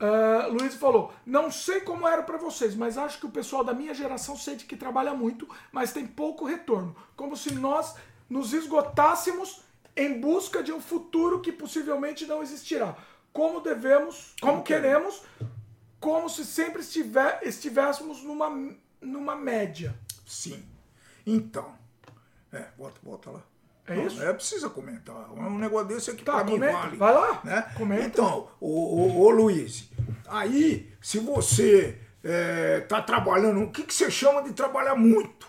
Ah, 0.00 0.46
Luiz 0.48 0.74
falou: 0.74 1.12
Não 1.24 1.50
sei 1.52 1.80
como 1.82 2.06
era 2.06 2.22
pra 2.22 2.36
vocês, 2.36 2.74
mas 2.74 2.98
acho 2.98 3.18
que 3.20 3.26
o 3.26 3.30
pessoal 3.30 3.62
da 3.62 3.72
minha 3.72 3.94
geração 3.94 4.36
sente 4.36 4.64
que 4.66 4.76
trabalha 4.76 5.14
muito, 5.14 5.48
mas 5.70 5.92
tem 5.92 6.06
pouco 6.06 6.44
retorno. 6.44 6.94
Como 7.16 7.36
se 7.36 7.54
nós 7.54 7.94
nos 8.28 8.52
esgotássemos 8.52 9.62
em 9.96 10.20
busca 10.20 10.62
de 10.62 10.72
um 10.72 10.80
futuro 10.80 11.40
que 11.40 11.50
possivelmente 11.52 12.26
não 12.26 12.42
existirá. 12.42 12.96
Como 13.32 13.60
devemos, 13.60 14.34
como 14.40 14.62
queremos, 14.62 15.22
como 16.00 16.28
se 16.28 16.44
sempre 16.44 16.80
estiver, 16.82 17.40
estivéssemos 17.42 18.22
numa, 18.22 18.50
numa 19.00 19.34
média. 19.34 19.94
Sim. 20.26 20.62
Então. 21.26 21.74
É, 22.52 22.64
bota, 22.76 22.96
bota 23.02 23.30
lá. 23.30 23.42
É 23.86 23.94
Não, 23.94 24.06
isso? 24.06 24.22
É, 24.22 24.32
precisa 24.32 24.68
comentar. 24.68 25.30
Um 25.32 25.58
negócio 25.58 25.86
desse 25.88 26.10
aqui 26.10 26.24
Tá, 26.24 26.32
pra 26.36 26.44
mim 26.44 26.52
comenta. 26.52 26.72
vale. 26.72 26.96
Vai 26.96 27.14
lá, 27.14 27.40
Né? 27.44 27.72
comenta. 27.76 28.04
Então, 28.06 28.48
ô, 28.60 28.68
ô, 28.68 29.20
ô, 29.24 29.30
Luiz, 29.30 29.88
aí, 30.26 30.92
se 31.00 31.18
você 31.20 31.98
é, 32.24 32.80
tá 32.80 33.00
trabalhando, 33.00 33.62
o 33.62 33.70
que, 33.70 33.82
que 33.84 33.94
você 33.94 34.10
chama 34.10 34.42
de 34.42 34.52
trabalhar 34.52 34.96
muito? 34.96 35.46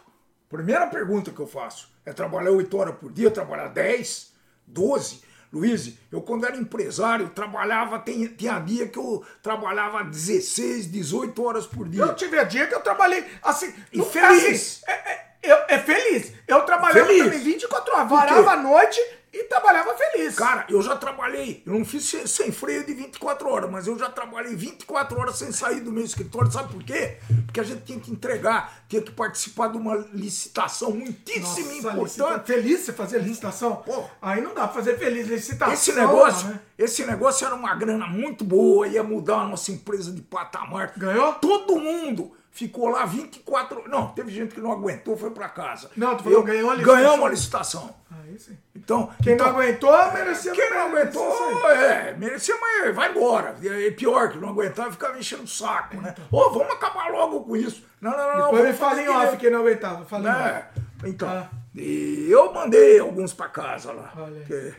Primeira 0.50 0.86
pergunta 0.88 1.32
que 1.32 1.40
eu 1.40 1.48
faço. 1.48 1.90
É 2.06 2.14
trabalhar 2.14 2.52
8 2.52 2.78
horas 2.78 2.96
por 2.98 3.12
dia, 3.12 3.32
trabalhar 3.32 3.70
10, 3.70 4.34
12? 4.68 5.26
Luiz, 5.52 5.94
eu 6.12 6.22
quando 6.22 6.46
era 6.46 6.58
empresário, 6.58 7.30
trabalhava, 7.30 7.98
tem, 8.00 8.28
tinha 8.28 8.60
dia 8.60 8.88
que 8.88 9.00
eu 9.00 9.26
trabalhava 9.42 10.04
16, 10.04 10.92
18 10.92 11.42
horas 11.44 11.66
por 11.66 11.88
dia. 11.88 12.02
Eu 12.04 12.14
tive 12.16 12.38
a 12.38 12.44
dia 12.44 12.68
que 12.68 12.76
eu 12.76 12.82
trabalhei 12.82 13.24
assim. 13.42 13.74
E 13.94 14.02
feliz. 14.04 14.84
assim, 14.84 14.92
é, 14.92 14.92
é- 14.92 15.28
eu- 15.44 15.66
é 15.70 15.80
feliz. 15.80 16.34
Eu 16.48 16.62
trabalhava 16.64 17.06
Feliz. 17.08 17.24
também 17.24 17.40
24 17.40 17.94
horas, 17.96 18.10
varava 18.10 18.52
a 18.52 18.56
noite 18.58 19.00
e 19.40 19.44
trabalhava 19.46 19.94
feliz. 19.96 20.36
Cara, 20.36 20.66
eu 20.70 20.82
já 20.82 20.96
trabalhei, 20.96 21.62
eu 21.66 21.74
não 21.74 21.86
fiz 21.86 22.06
sem, 22.26 22.52
freio 22.52 22.86
de 22.86 22.94
24 22.94 23.48
horas, 23.50 23.70
mas 23.70 23.86
eu 23.88 23.98
já 23.98 24.10
trabalhei 24.10 24.56
24 24.56 25.20
horas 25.20 25.38
sem 25.38 25.52
sair 25.52 25.80
do 25.82 25.92
meu 25.92 26.04
escritório. 26.04 26.52
Sabe 26.52 26.72
por 26.74 26.84
quê? 26.84 27.18
Porque 27.46 27.60
a 27.60 27.64
gente 27.64 27.84
tinha 27.84 28.00
que 28.00 28.12
entregar, 28.12 28.84
tinha 28.90 29.02
que 29.02 29.12
participar 29.12 29.68
de 29.68 29.78
uma 29.78 29.96
licitação 30.14 30.92
muitíssimo 30.92 31.68
Nossa, 31.68 31.78
importante. 31.78 32.04
licita- 32.04 32.44
Feliz 32.46 32.80
você 32.82 32.94
fazer 32.94 33.20
licitação? 33.22 33.76
Pô. 33.78 34.04
Aí 34.22 34.42
não 34.42 34.54
dá 34.54 34.64
pra 34.68 34.74
fazer 34.74 34.98
feliz 34.98 35.28
licitação. 35.28 35.74
Esse 35.74 35.94
negócio, 35.94 36.48
né? 36.50 36.60
esse 36.78 37.06
negócio 37.06 37.46
era 37.46 37.56
uma 37.56 37.76
grana 37.76 38.08
muito 38.08 38.44
boa, 38.44 38.88
ia 38.88 39.04
mudar 39.04 39.42
a 39.42 39.48
nossa 39.48 39.72
empresa 39.72 40.12
de 40.12 40.22
patamar. 40.22 40.94
Ganhou? 40.98 41.34
Todo 41.34 41.78
mundo 41.80 42.32
ficou 42.58 42.90
lá 42.90 43.06
24. 43.06 43.88
Não, 43.88 44.08
teve 44.10 44.32
gente 44.32 44.56
que 44.56 44.60
não 44.62 44.72
aguentou, 44.72 45.16
foi 45.16 45.30
pra 45.30 45.48
casa. 45.48 45.92
Não, 45.96 46.18
tu 46.18 46.24
falou, 46.24 46.44
ganhou 46.44 46.72
a 46.72 46.74
licitação. 46.74 46.96
Ganhamos 46.96 47.26
a 47.26 47.30
licitação. 47.30 47.96
Aí 48.12 48.40
sim. 48.40 48.58
Então, 48.76 49.12
Quem 49.22 49.34
então, 49.34 49.48
não 49.48 49.54
aguentou, 49.60 50.12
merecia 50.14 50.52
quem 50.54 50.70
não 50.72 50.88
aguentou, 50.88 51.70
é, 51.72 52.14
merecia, 52.18 52.56
mas 52.60 52.96
vai 52.96 53.12
embora. 53.12 53.56
É 53.62 53.92
pior 53.92 54.30
que 54.32 54.38
não 54.38 54.50
aguentar 54.50 54.90
ficar 54.92 55.14
me 55.14 55.20
enchendo 55.20 55.44
o 55.44 55.48
saco, 55.48 55.98
né? 55.98 56.16
Ô, 56.32 56.50
vamos 56.52 56.72
acabar 56.74 57.12
logo 57.12 57.42
com 57.44 57.56
isso. 57.56 57.84
Não, 58.02 58.12
não, 58.12 58.18
não. 58.38 58.44
Depois 58.46 58.64
me 58.64 58.72
vamos 58.72 58.78
fala 58.80 59.02
em 59.02 59.10
off 59.10 59.38
quem 59.38 59.52
não 59.52 59.60
aguentava. 59.60 60.06
Fala 60.06 60.24
em 60.30 60.32
off. 60.32 60.50
É, 60.50 60.66
então, 61.10 61.30
Ah. 61.30 61.48
e 61.76 62.28
eu 62.30 62.52
mandei 62.54 63.00
alguns 63.00 63.34
pra 63.34 63.50
casa 63.50 63.92
lá. 63.92 64.14
Porque, 64.16 64.74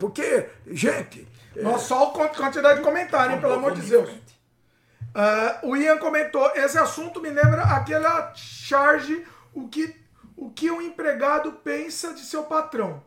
porque, 0.00 0.46
gente, 0.66 1.26
Nossa, 1.56 1.86
só 1.86 2.12
a 2.24 2.28
quantidade 2.28 2.78
de 2.80 2.84
comentário, 2.84 3.34
hein, 3.34 3.40
pelo 3.40 3.54
amor 3.54 3.72
de 3.72 3.82
Deus. 3.82 4.10
Ah, 5.14 5.60
o 5.62 5.76
Ian 5.76 5.98
comentou, 5.98 6.50
esse 6.56 6.76
assunto 6.76 7.20
me 7.20 7.30
lembra 7.30 7.62
aquela 7.62 8.32
charge, 8.34 9.24
o 9.54 9.68
que, 9.68 9.94
o 10.36 10.50
que 10.50 10.70
um 10.70 10.82
empregado 10.82 11.52
pensa 11.52 12.12
de 12.12 12.20
seu 12.20 12.44
patrão. 12.44 13.02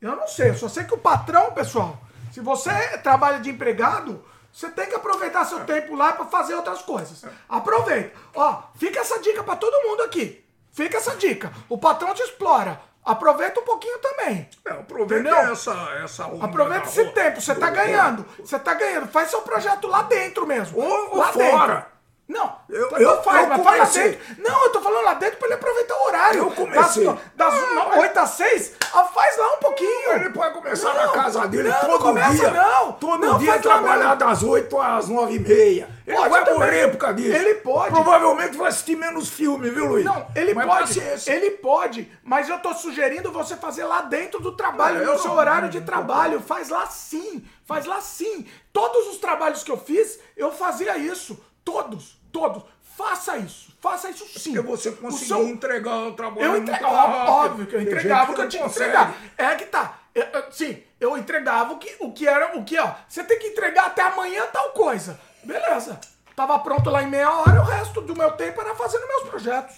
Eu 0.00 0.14
não 0.14 0.28
sei, 0.28 0.50
eu 0.50 0.54
só 0.54 0.68
sei 0.68 0.84
que 0.84 0.94
o 0.94 0.98
patrão, 0.98 1.52
pessoal, 1.52 1.98
se 2.30 2.40
você 2.40 2.70
trabalha 2.98 3.40
de 3.40 3.50
empregado, 3.50 4.24
você 4.52 4.70
tem 4.70 4.88
que 4.88 4.94
aproveitar 4.94 5.44
seu 5.44 5.64
tempo 5.64 5.96
lá 5.96 6.12
para 6.12 6.26
fazer 6.26 6.54
outras 6.54 6.82
coisas. 6.82 7.24
Aproveita. 7.48 8.16
Ó, 8.34 8.62
fica 8.76 9.00
essa 9.00 9.18
dica 9.18 9.42
para 9.42 9.56
todo 9.56 9.88
mundo 9.88 10.02
aqui. 10.02 10.44
Fica 10.70 10.98
essa 10.98 11.16
dica. 11.16 11.52
O 11.68 11.76
patrão 11.76 12.14
te 12.14 12.22
explora. 12.22 12.80
Aproveita 13.04 13.60
um 13.60 13.64
pouquinho 13.64 13.98
também. 13.98 14.48
é, 14.66 14.70
aproveita 14.70 15.28
Entendeu? 15.28 15.52
essa, 15.52 15.72
essa 16.02 16.24
Aproveita 16.40 16.86
esse 16.86 17.04
tempo, 17.10 17.40
você 17.40 17.54
tá 17.54 17.68
Do- 17.68 17.76
ganhando. 17.76 18.26
Você 18.38 18.58
tá 18.58 18.72
ganhando. 18.74 19.08
Faz 19.08 19.28
seu 19.30 19.42
projeto 19.42 19.86
lá 19.86 20.02
dentro 20.02 20.46
mesmo. 20.46 20.78
Ou- 20.80 21.10
ou 21.10 21.16
lá 21.18 21.26
fora. 21.32 21.74
Dentro. 21.74 21.93
Não, 22.26 22.56
Eu- 22.70 22.88
eu- 22.92 23.22
faz, 23.22 23.42
eu 23.42 23.48
mas 23.50 23.62
faz 23.62 23.78
lá 23.96 24.02
dentro. 24.02 24.20
Não, 24.42 24.62
eu 24.64 24.70
tô 24.72 24.80
falando 24.80 25.04
lá 25.04 25.12
dentro 25.14 25.36
pra 25.36 25.46
ele 25.46 25.54
aproveitar 25.56 25.94
o 25.94 26.06
horário. 26.06 26.38
Eu 26.38 26.50
comecei. 26.52 27.04
Das, 27.04 27.18
das 27.36 27.54
Ah, 27.54 27.98
8 27.98 28.16
às 28.18 28.30
6, 28.30 28.72
ah, 28.94 29.04
faz 29.04 29.36
lá 29.36 29.52
um 29.52 29.58
pouquinho. 29.58 30.12
Ele 30.14 30.30
pode 30.30 30.54
começar 30.54 30.94
Não, 30.94 31.06
na 31.06 31.08
casa 31.12 31.46
dele 31.48 31.68
não, 31.68 31.80
todo 31.80 31.90
não 31.90 31.98
começa 31.98 32.32
dia. 32.32 32.50
não. 32.50 32.92
Todo 32.92 33.26
Não, 33.26 33.38
dia 33.38 33.58
trabalhar 33.58 34.14
das 34.14 34.42
8 34.42 34.80
às 34.80 35.06
9 35.08 35.34
e 35.34 35.38
meia. 35.38 35.88
Ele 36.06 36.16
Pode 36.16 36.28
vai 36.30 36.44
também. 36.44 36.58
morrer 36.60 36.88
por 36.88 36.96
causa 36.96 37.14
disso. 37.16 37.36
Ele 37.36 37.54
pode. 37.56 37.90
Provavelmente 37.94 38.56
vai 38.56 38.68
assistir 38.68 38.96
menos 38.96 39.28
filme, 39.28 39.68
viu, 39.68 39.84
Luiz? 39.86 40.04
Não, 40.06 40.26
ele 40.34 40.54
Mas 40.54 40.66
pode. 40.66 41.02
Ele 41.30 41.50
pode, 41.52 42.10
mas 42.22 42.48
eu 42.48 42.58
tô 42.58 42.72
sugerindo 42.72 43.30
você 43.32 43.54
fazer 43.56 43.84
lá 43.84 44.00
dentro 44.00 44.40
do 44.40 44.52
trabalho, 44.52 45.02
É, 45.02 45.04
no 45.04 45.12
eu 45.12 45.18
seu 45.18 45.32
horário 45.32 45.68
de 45.68 45.82
trabalho. 45.82 46.40
Faz 46.40 46.70
lá 46.70 46.86
sim. 46.86 47.44
Faz 47.66 47.84
lá 47.84 48.00
sim. 48.00 48.46
Todos 48.72 49.08
os 49.08 49.18
trabalhos 49.18 49.62
que 49.62 49.70
eu 49.70 49.76
fiz, 49.78 50.18
eu 50.36 50.50
fazia 50.52 50.96
isso. 50.96 51.38
Todos, 51.64 52.16
todos. 52.32 52.62
Faça 52.96 53.36
isso. 53.38 53.72
Faça 53.80 54.08
isso 54.10 54.26
sim. 54.38 54.54
Porque 54.54 54.66
você 54.68 54.92
conseguiu 54.92 55.26
seu- 55.38 55.48
entregar 55.48 55.96
o 56.08 56.12
trabalho 56.14 56.44
Eu 56.44 56.56
entregava, 56.56 57.30
óbvio 57.30 57.66
que 57.66 57.74
eu 57.74 57.82
entregava 57.82 58.32
o 58.32 58.34
que 58.34 58.40
eu 58.42 58.48
tinha 58.48 58.62
que 58.62 58.68
entregar. 58.70 59.14
É 59.36 59.54
que 59.56 59.66
tá. 59.66 59.98
Eu- 60.14 60.24
eu- 60.26 60.52
sim, 60.52 60.82
eu 61.00 61.18
entregava 61.18 61.72
o 61.74 61.78
que, 61.78 61.96
o 61.98 62.12
que 62.12 62.26
era, 62.28 62.56
o 62.56 62.64
que, 62.64 62.78
ó. 62.78 62.92
Você 63.08 63.24
tem 63.24 63.38
que 63.38 63.48
entregar 63.48 63.86
até 63.86 64.02
amanhã 64.02 64.46
tal 64.52 64.70
coisa. 64.70 65.18
Beleza. 65.42 65.98
Tava 66.36 66.58
pronto 66.60 66.88
lá 66.90 67.02
em 67.02 67.08
meia 67.10 67.30
hora, 67.32 67.60
o 67.60 67.64
resto 67.64 68.00
do 68.00 68.14
meu 68.16 68.30
tempo 68.32 68.60
era 68.60 68.74
fazendo 68.74 69.06
meus 69.08 69.28
projetos. 69.28 69.76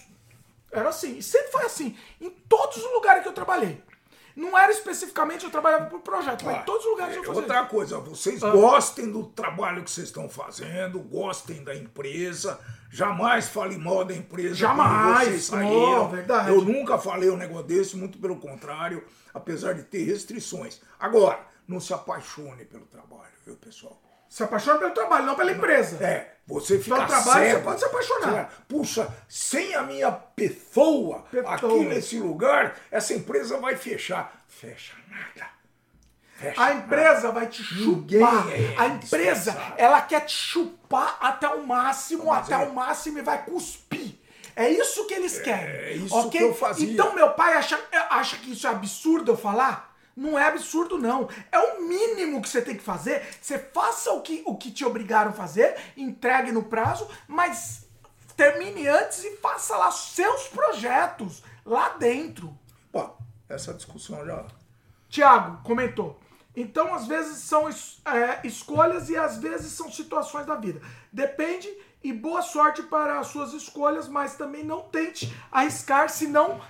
Era 0.70 0.88
assim. 0.90 1.16
E 1.16 1.22
sempre 1.22 1.50
foi 1.52 1.64
assim. 1.64 1.96
Em 2.20 2.28
todos 2.30 2.76
os 2.76 2.92
lugares 2.92 3.22
que 3.22 3.28
eu 3.28 3.32
trabalhei. 3.32 3.82
Não 4.36 4.56
era 4.56 4.70
especificamente 4.70 5.46
eu 5.46 5.50
trabalhava 5.50 5.86
por 5.86 6.00
projeto, 6.00 6.44
mas 6.44 6.58
em 6.58 6.64
todos 6.64 6.84
os 6.84 6.90
lugares 6.90 7.16
eu 7.16 7.24
fazia. 7.24 7.40
Outra 7.40 7.64
coisa, 7.64 7.98
vocês 7.98 8.40
gostem 8.40 9.10
do 9.10 9.24
trabalho 9.24 9.82
que 9.82 9.90
vocês 9.90 10.08
estão 10.08 10.28
fazendo, 10.28 10.98
gostem 11.00 11.64
da 11.64 11.74
empresa, 11.74 12.60
jamais 12.90 13.48
fale 13.48 13.78
mal 13.78 14.04
da 14.04 14.12
empresa. 14.12 14.54
Jamais, 14.54 15.28
vocês 15.28 15.50
não, 15.50 15.58
saíram. 15.58 16.10
verdade. 16.10 16.50
Eu 16.50 16.60
nunca 16.60 16.98
falei 16.98 17.30
um 17.30 17.36
negócio 17.36 17.64
desse, 17.64 17.96
muito 17.96 18.18
pelo 18.18 18.36
contrário, 18.36 19.02
apesar 19.32 19.72
de 19.72 19.84
ter 19.84 20.04
restrições. 20.04 20.82
Agora, 21.00 21.40
não 21.66 21.80
se 21.80 21.94
apaixone 21.94 22.66
pelo 22.66 22.84
trabalho, 22.84 23.32
viu, 23.46 23.56
pessoal? 23.56 23.98
Se 24.28 24.42
apaixona 24.42 24.78
pelo 24.78 24.92
trabalho, 24.92 25.24
não 25.24 25.34
pela 25.34 25.52
empresa. 25.52 25.96
É, 26.04 26.35
você 26.46 26.78
fica 26.78 26.96
Pelo 26.96 27.08
trabalho, 27.08 27.44
cego. 27.46 27.56
você 27.58 27.64
pode 27.64 27.78
se 27.80 27.84
apaixonar. 27.86 28.48
Você, 28.50 28.56
Puxa, 28.68 29.14
sem 29.28 29.74
a 29.74 29.82
minha 29.82 30.12
pessoa 30.12 31.24
Pessoa. 31.30 31.54
aqui 31.54 31.84
nesse 31.86 32.18
lugar, 32.20 32.76
essa 32.90 33.14
empresa 33.14 33.58
vai 33.58 33.76
fechar. 33.76 34.32
Fecha 34.46 34.94
nada. 35.10 35.50
Fecha 36.36 36.62
A 36.62 36.72
empresa 36.74 37.32
vai 37.32 37.46
te 37.46 37.62
chupar. 37.64 38.46
é 38.50 38.74
a 38.78 38.86
empresa, 38.88 39.56
ela 39.76 40.00
quer 40.02 40.20
te 40.20 40.34
chupar 40.36 41.16
até 41.20 41.48
o 41.48 41.66
máximo, 41.66 42.26
Mas 42.26 42.44
até 42.44 42.62
é. 42.62 42.66
o 42.68 42.72
máximo 42.74 43.18
e 43.18 43.22
vai 43.22 43.42
cuspir. 43.44 44.14
É 44.54 44.70
isso 44.70 45.06
que 45.06 45.14
eles 45.14 45.38
querem. 45.40 45.74
É 45.74 45.92
isso 45.94 46.14
ok? 46.16 46.30
que 46.30 46.46
eu 46.46 46.54
fazia. 46.54 46.90
Então 46.92 47.14
meu 47.14 47.30
pai 47.30 47.54
acha, 47.54 47.78
acha 48.10 48.36
que 48.36 48.52
isso 48.52 48.66
é 48.66 48.70
absurdo 48.70 49.32
eu 49.32 49.36
falar? 49.36 49.95
Não 50.16 50.38
é 50.38 50.46
absurdo, 50.46 50.96
não. 50.96 51.28
É 51.52 51.58
o 51.58 51.82
mínimo 51.82 52.40
que 52.40 52.48
você 52.48 52.62
tem 52.62 52.74
que 52.74 52.82
fazer. 52.82 53.22
Você 53.40 53.58
faça 53.58 54.12
o 54.12 54.22
que, 54.22 54.42
o 54.46 54.56
que 54.56 54.70
te 54.70 54.84
obrigaram 54.84 55.30
a 55.30 55.34
fazer, 55.34 55.76
entregue 55.96 56.50
no 56.50 56.62
prazo, 56.62 57.06
mas 57.28 57.86
termine 58.34 58.88
antes 58.88 59.24
e 59.24 59.36
faça 59.36 59.76
lá 59.76 59.90
seus 59.90 60.48
projetos 60.48 61.42
lá 61.64 61.90
dentro. 61.90 62.56
Bom, 62.90 63.16
essa 63.48 63.74
discussão 63.74 64.24
já. 64.24 64.46
Tiago 65.08 65.62
comentou. 65.62 66.18
Então, 66.54 66.94
às 66.94 67.06
vezes 67.06 67.38
são 67.38 67.68
é, 67.68 68.40
escolhas 68.42 69.10
e 69.10 69.16
às 69.16 69.36
vezes 69.36 69.72
são 69.72 69.92
situações 69.92 70.46
da 70.46 70.54
vida. 70.54 70.80
Depende 71.12 71.68
e 72.02 72.12
boa 72.12 72.40
sorte 72.40 72.82
para 72.84 73.18
as 73.18 73.26
suas 73.26 73.52
escolhas, 73.52 74.08
mas 74.08 74.36
também 74.36 74.64
não 74.64 74.82
tente 74.82 75.34
arriscar 75.52 76.08
se 76.08 76.26
não, 76.26 76.60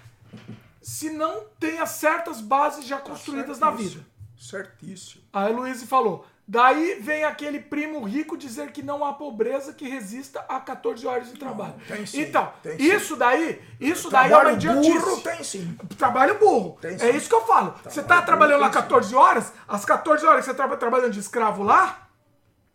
se 0.86 1.10
não 1.10 1.42
tenha 1.58 1.84
certas 1.84 2.40
bases 2.40 2.86
já 2.86 2.98
construídas 2.98 3.58
na 3.58 3.73
vida. 3.73 4.06
Certíssimo. 4.39 5.24
A 5.32 5.50
Heloísa 5.50 5.84
falou. 5.84 6.24
Daí 6.47 7.00
vem 7.00 7.24
aquele 7.24 7.58
primo 7.58 8.05
rico 8.05 8.36
dizer 8.36 8.70
que 8.70 8.84
não 8.84 9.05
há 9.05 9.12
pobreza 9.12 9.73
que 9.73 9.89
resista 9.89 10.44
a 10.48 10.60
14 10.60 11.05
horas 11.05 11.32
de 11.32 11.36
trabalho. 11.40 11.74
tem 11.89 12.06
sim, 12.06 12.20
então, 12.20 12.52
tem 12.62 12.78
sim. 12.78 12.84
isso 12.84 13.16
daí, 13.16 13.60
isso 13.81 14.08
daí 14.08 14.31
é 14.31 14.36
uma 14.36 14.42
Trabalho 14.42 14.56
idiotice. 14.56 14.92
burro 14.92 15.20
tem 15.23 15.42
sim. 15.42 15.78
Trabalho 15.98 16.39
burro. 16.39 16.78
Tem 16.81 16.94
é 16.94 16.98
sim. 16.98 17.16
isso 17.16 17.28
que 17.28 17.34
eu 17.34 17.44
falo. 17.44 17.74
você 17.82 18.00
tá 18.00 18.15
burro 18.15 18.26
trabalhando 18.26 18.60
lá 18.60 18.70
tem 18.70 18.81
sim. 18.81 18.89
14 18.89 19.15
horas, 19.16 19.52
as 19.66 19.84
14 19.84 20.24
horas 20.24 20.44
que 20.44 20.52
você 20.52 20.56
tá 20.56 20.76
trabalhando 20.76 21.10
de 21.10 21.18
escravo 21.18 21.65
lá, 21.65 22.06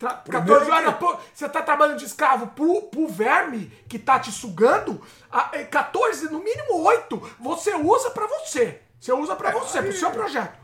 tra- 0.02 0.22
14 0.28 0.70
horas, 0.70 0.94
que- 0.94 1.00
pô, 1.00 1.16
você 1.32 1.48
tá 1.48 1.62
trabalhando 1.62 1.98
de 1.98 2.04
escravo 2.04 2.48
pro, 2.48 2.82
pro 2.82 3.06
verme 3.06 3.66
que 3.88 3.98
tá 3.98 4.18
te 4.18 4.32
sugando, 4.32 5.00
a- 5.30 5.50
é 5.52 5.64
14, 5.64 6.30
no 6.30 6.40
mínimo 6.42 6.82
8, 6.82 7.22
você 7.38 7.74
usa 7.74 8.10
pra 8.10 8.26
você. 8.26 8.80
Você 9.00 9.12
usa 9.12 9.34
pra 9.36 9.50
você, 9.52 9.80
pro 9.82 9.92
seu 9.92 10.10
projeto. 10.10 10.60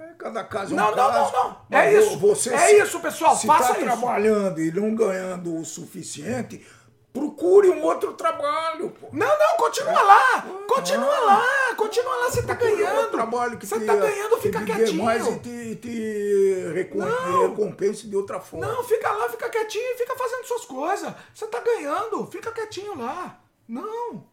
É, 0.00 0.06
cada 0.18 0.44
caso 0.44 0.72
é 0.72 0.74
um 0.74 0.76
Não, 0.76 0.90
não, 0.90 1.10
caso. 1.12 1.32
não, 1.32 1.44
não. 1.44 1.56
Mas 1.70 1.80
É 1.94 1.98
isso. 2.00 2.18
Você 2.18 2.54
É 2.54 2.58
se- 2.58 2.76
isso, 2.82 3.00
pessoal. 3.00 3.36
Se 3.36 3.46
Faça 3.46 3.74
tá 3.74 3.80
isso. 3.80 3.84
trabalhando 3.84 4.60
e 4.60 4.70
não 4.70 4.94
ganhando 4.94 5.56
o 5.56 5.64
suficiente, 5.64 6.64
procure 7.12 7.70
um 7.70 7.82
outro 7.82 8.12
trabalho, 8.14 8.90
pô. 8.90 9.08
Não, 9.12 9.26
não, 9.26 9.56
continua 9.56 10.02
lá. 10.02 10.42
Continua 10.66 11.18
lá. 11.20 11.44
Continua 11.76 12.16
lá, 12.16 12.30
você 12.30 12.42
tá 12.42 12.54
ganhando. 12.54 13.10
trabalho 13.10 13.58
que 13.58 13.66
Você 13.66 13.80
tá 13.80 13.96
ganhando, 13.96 14.36
fica 14.38 14.64
quietinho. 14.64 15.04
mais 15.04 15.26
e 15.26 15.38
te, 15.38 15.76
te 15.76 16.72
recompense 16.74 18.06
de 18.06 18.16
outra 18.16 18.40
forma. 18.40 18.66
Não, 18.66 18.84
fica 18.84 19.10
lá, 19.10 19.28
fica 19.28 19.48
quietinho 19.48 19.96
fica 19.96 20.16
fazendo 20.16 20.44
suas 20.44 20.64
coisas. 20.64 21.12
Você 21.34 21.46
tá 21.46 21.60
ganhando, 21.60 22.26
fica 22.26 22.52
quietinho 22.52 22.98
lá. 22.98 23.40
Não. 23.66 24.24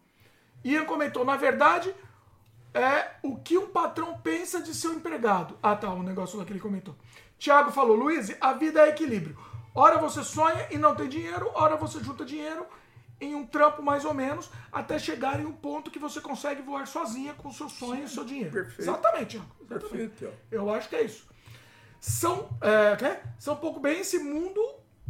Ian 0.64 0.84
comentou, 0.84 1.24
na 1.24 1.36
verdade, 1.36 1.94
é 2.74 3.10
o 3.22 3.36
que 3.36 3.56
um 3.56 3.66
patrão 3.66 4.18
pensa 4.18 4.60
de 4.60 4.74
seu 4.74 4.92
empregado. 4.92 5.56
Ah, 5.62 5.76
tá, 5.76 5.90
o 5.90 6.02
negócio 6.02 6.38
lá 6.38 6.44
que 6.44 6.52
ele 6.52 6.60
comentou. 6.60 6.94
Tiago 7.38 7.70
falou, 7.70 7.96
Luiz, 7.96 8.34
a 8.40 8.52
vida 8.54 8.86
é 8.86 8.88
equilíbrio. 8.88 9.36
Ora 9.76 9.98
você 9.98 10.24
sonha 10.24 10.66
e 10.70 10.78
não 10.78 10.94
tem 10.94 11.06
dinheiro, 11.06 11.50
ora 11.54 11.76
você 11.76 12.02
junta 12.02 12.24
dinheiro 12.24 12.66
em 13.20 13.34
um 13.34 13.46
trampo 13.46 13.82
mais 13.82 14.06
ou 14.06 14.14
menos, 14.14 14.50
até 14.72 14.98
chegar 14.98 15.38
em 15.38 15.44
um 15.44 15.52
ponto 15.52 15.90
que 15.90 15.98
você 15.98 16.18
consegue 16.18 16.62
voar 16.62 16.86
sozinha 16.86 17.34
com 17.34 17.48
o 17.48 17.52
seu 17.52 17.68
sonho 17.68 18.00
e 18.00 18.04
o 18.04 18.08
seu 18.08 18.24
dinheiro. 18.24 18.50
perfeito. 18.50 18.80
Exatamente. 18.80 19.36
Exatamente. 19.36 19.68
Perfeito. 19.68 20.34
Eu 20.50 20.72
acho 20.72 20.88
que 20.88 20.96
é 20.96 21.02
isso. 21.02 21.26
São, 22.00 22.48
é, 22.62 23.20
são 23.38 23.52
um 23.52 23.58
pouco 23.58 23.78
bem 23.78 24.00
esse 24.00 24.18
mundo 24.18 24.60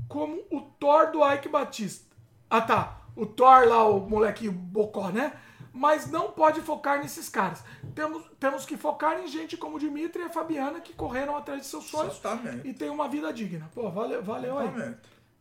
como 0.09 0.43
o 0.51 0.61
Thor 0.61 1.13
do 1.13 1.25
Ike 1.33 1.49
Batista. 1.49 2.05
Ah 2.51 2.61
tá, 2.61 3.03
o 3.15 3.25
Thor 3.25 3.69
lá, 3.69 3.87
o 3.89 4.01
moleque 4.01 4.49
bocó, 4.49 5.11
né? 5.11 5.33
Mas 5.77 6.11
não 6.11 6.33
pode 6.33 6.63
focar 6.63 6.99
nesses 7.01 7.29
caras. 7.29 7.63
Temos, 7.95 8.25
temos 8.41 8.65
que 8.65 8.79
focar 8.79 9.21
em 9.21 9.29
gente 9.29 9.59
como 9.59 9.77
o 9.77 9.79
Dimitri 9.79 10.23
e 10.23 10.25
a 10.25 10.31
Fabiana 10.31 10.81
que 10.81 10.95
correram 10.95 11.37
atrás 11.37 11.61
de 11.61 11.67
seus 11.67 11.85
sonhos 11.85 12.15
Exatamente. 12.15 12.67
e 12.67 12.73
tem 12.73 12.89
uma 12.89 13.07
vida 13.09 13.31
digna. 13.31 13.71
Pô, 13.75 13.91
valeu, 13.91 14.23
valeu 14.23 14.59
aí. 14.59 14.95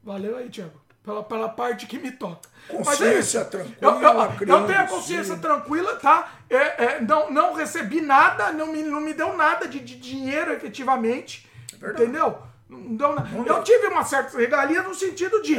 Valeu 0.04 0.36
aí, 0.36 0.50
Thiago. 0.50 0.82
Pela, 1.02 1.24
pela 1.24 1.48
parte 1.48 1.86
que 1.88 1.98
me 1.98 2.12
toca. 2.12 2.50
Consciência 2.68 3.42
isso. 3.42 3.50
tranquila, 3.50 3.78
Eu, 3.80 4.48
eu, 4.48 4.60
eu 4.60 4.68
tenho 4.68 4.80
a 4.80 4.88
consciência 4.88 5.38
tranquila, 5.38 5.96
tá? 5.98 6.34
É, 6.50 6.84
é, 6.84 7.02
não, 7.02 7.32
não 7.32 7.54
recebi 7.54 8.02
nada, 8.02 8.52
não 8.52 8.68
me, 8.68 8.84
não 8.84 9.00
me 9.00 9.14
deu 9.14 9.38
nada 9.38 9.68
de, 9.70 9.80
de 9.80 9.96
dinheiro 9.96 10.52
efetivamente. 10.52 11.50
verdade. 11.78 12.04
entendeu? 12.04 12.42
Não 12.68 12.95
deu 12.95 13.14
na- 13.14 13.27
Eu 13.45 13.64
tive 13.64 13.88
uma 13.88 14.03
certa 14.03 14.38
regalia 14.38 14.82
no 14.82 14.94
sentido 14.94 15.42
de 15.42 15.56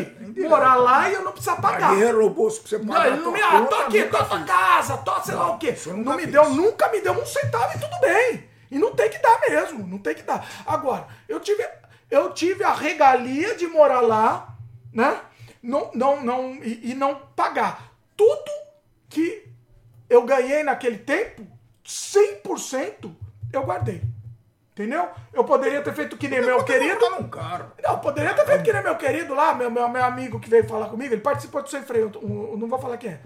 morar 0.49 0.75
lá 0.75 1.09
e 1.09 1.15
eu 1.15 1.23
não 1.23 1.31
precisar 1.33 1.57
pagar. 1.57 1.93
Dinheiro 1.93 2.21
no 2.23 2.31
bolso 2.31 2.61
pra 2.61 2.69
você 2.69 2.79
Não, 2.79 2.87
pagar. 2.87 3.11
não 3.17 3.23
tua 3.23 3.33
me 3.33 3.41
ah, 3.43 3.61
tô 3.65 3.75
aqui, 3.77 4.05
tô 4.05 4.19
na 4.37 4.45
casa, 4.45 4.97
tô 4.99 5.21
sei 5.23 5.35
lá 5.37 5.51
o 5.53 5.59
quê. 5.59 5.75
Não 5.87 6.17
me 6.17 6.23
fiz. 6.25 6.33
deu, 6.33 6.51
nunca 6.51 6.89
me 6.91 7.01
deu 7.01 7.13
um 7.13 7.25
centavo 7.25 7.77
e 7.77 7.81
tudo 7.81 8.01
bem. 8.01 8.49
E 8.71 8.79
não 8.79 8.93
tem 8.95 9.09
que 9.09 9.19
dar 9.19 9.41
mesmo, 9.49 9.87
não 9.87 9.99
tem 9.99 10.15
que 10.17 10.23
dar. 10.23 10.45
Agora, 10.67 11.07
eu 11.29 11.39
tive, 11.39 11.65
eu 12.11 12.33
tive 12.33 12.65
a 12.65 12.73
regalia 12.75 13.55
de 13.55 13.69
morar 13.69 14.01
lá, 14.01 14.57
né? 14.93 15.21
Não, 15.63 15.91
não, 15.95 16.21
não, 16.25 16.55
e, 16.57 16.91
e 16.91 16.95
não 16.95 17.15
pagar. 17.37 17.93
Tudo 18.17 18.51
que 19.09 19.47
eu 20.11 20.23
ganhei 20.23 20.65
naquele 20.65 20.99
tempo, 20.99 21.47
100% 21.85 23.15
eu 23.53 23.63
guardei. 23.63 24.03
Entendeu? 24.77 25.09
Eu 25.33 25.43
poderia 25.43 25.81
ter 25.81 25.95
feito 25.95 26.19
que 26.19 26.29
nem 26.29 26.43
meu 26.43 26.63
querido. 26.63 27.01
Tá 27.01 27.11
num 27.19 27.27
carro. 27.31 27.73
Não, 27.83 27.93
eu 27.93 27.99
poderia 27.99 28.35
ter 28.35 28.45
feito 28.45 28.63
que 28.63 28.71
nem 28.71 28.83
meu 28.83 28.95
querido 28.95 29.33
lá, 29.33 29.55
meu, 29.55 29.71
meu, 29.71 29.89
meu 29.89 30.05
amigo 30.05 30.39
que 30.39 30.51
veio 30.51 30.69
falar 30.69 30.91
comigo, 30.91 31.15
ele 31.15 31.23
participou 31.23 31.63
do 31.63 31.71
Sem 31.71 31.81
Freio, 31.81 32.13
eu, 32.15 32.51
eu 32.53 32.59
não 32.59 32.69
vou 32.69 32.79
falar 32.79 32.99
quem 32.99 33.13
é. 33.13 33.21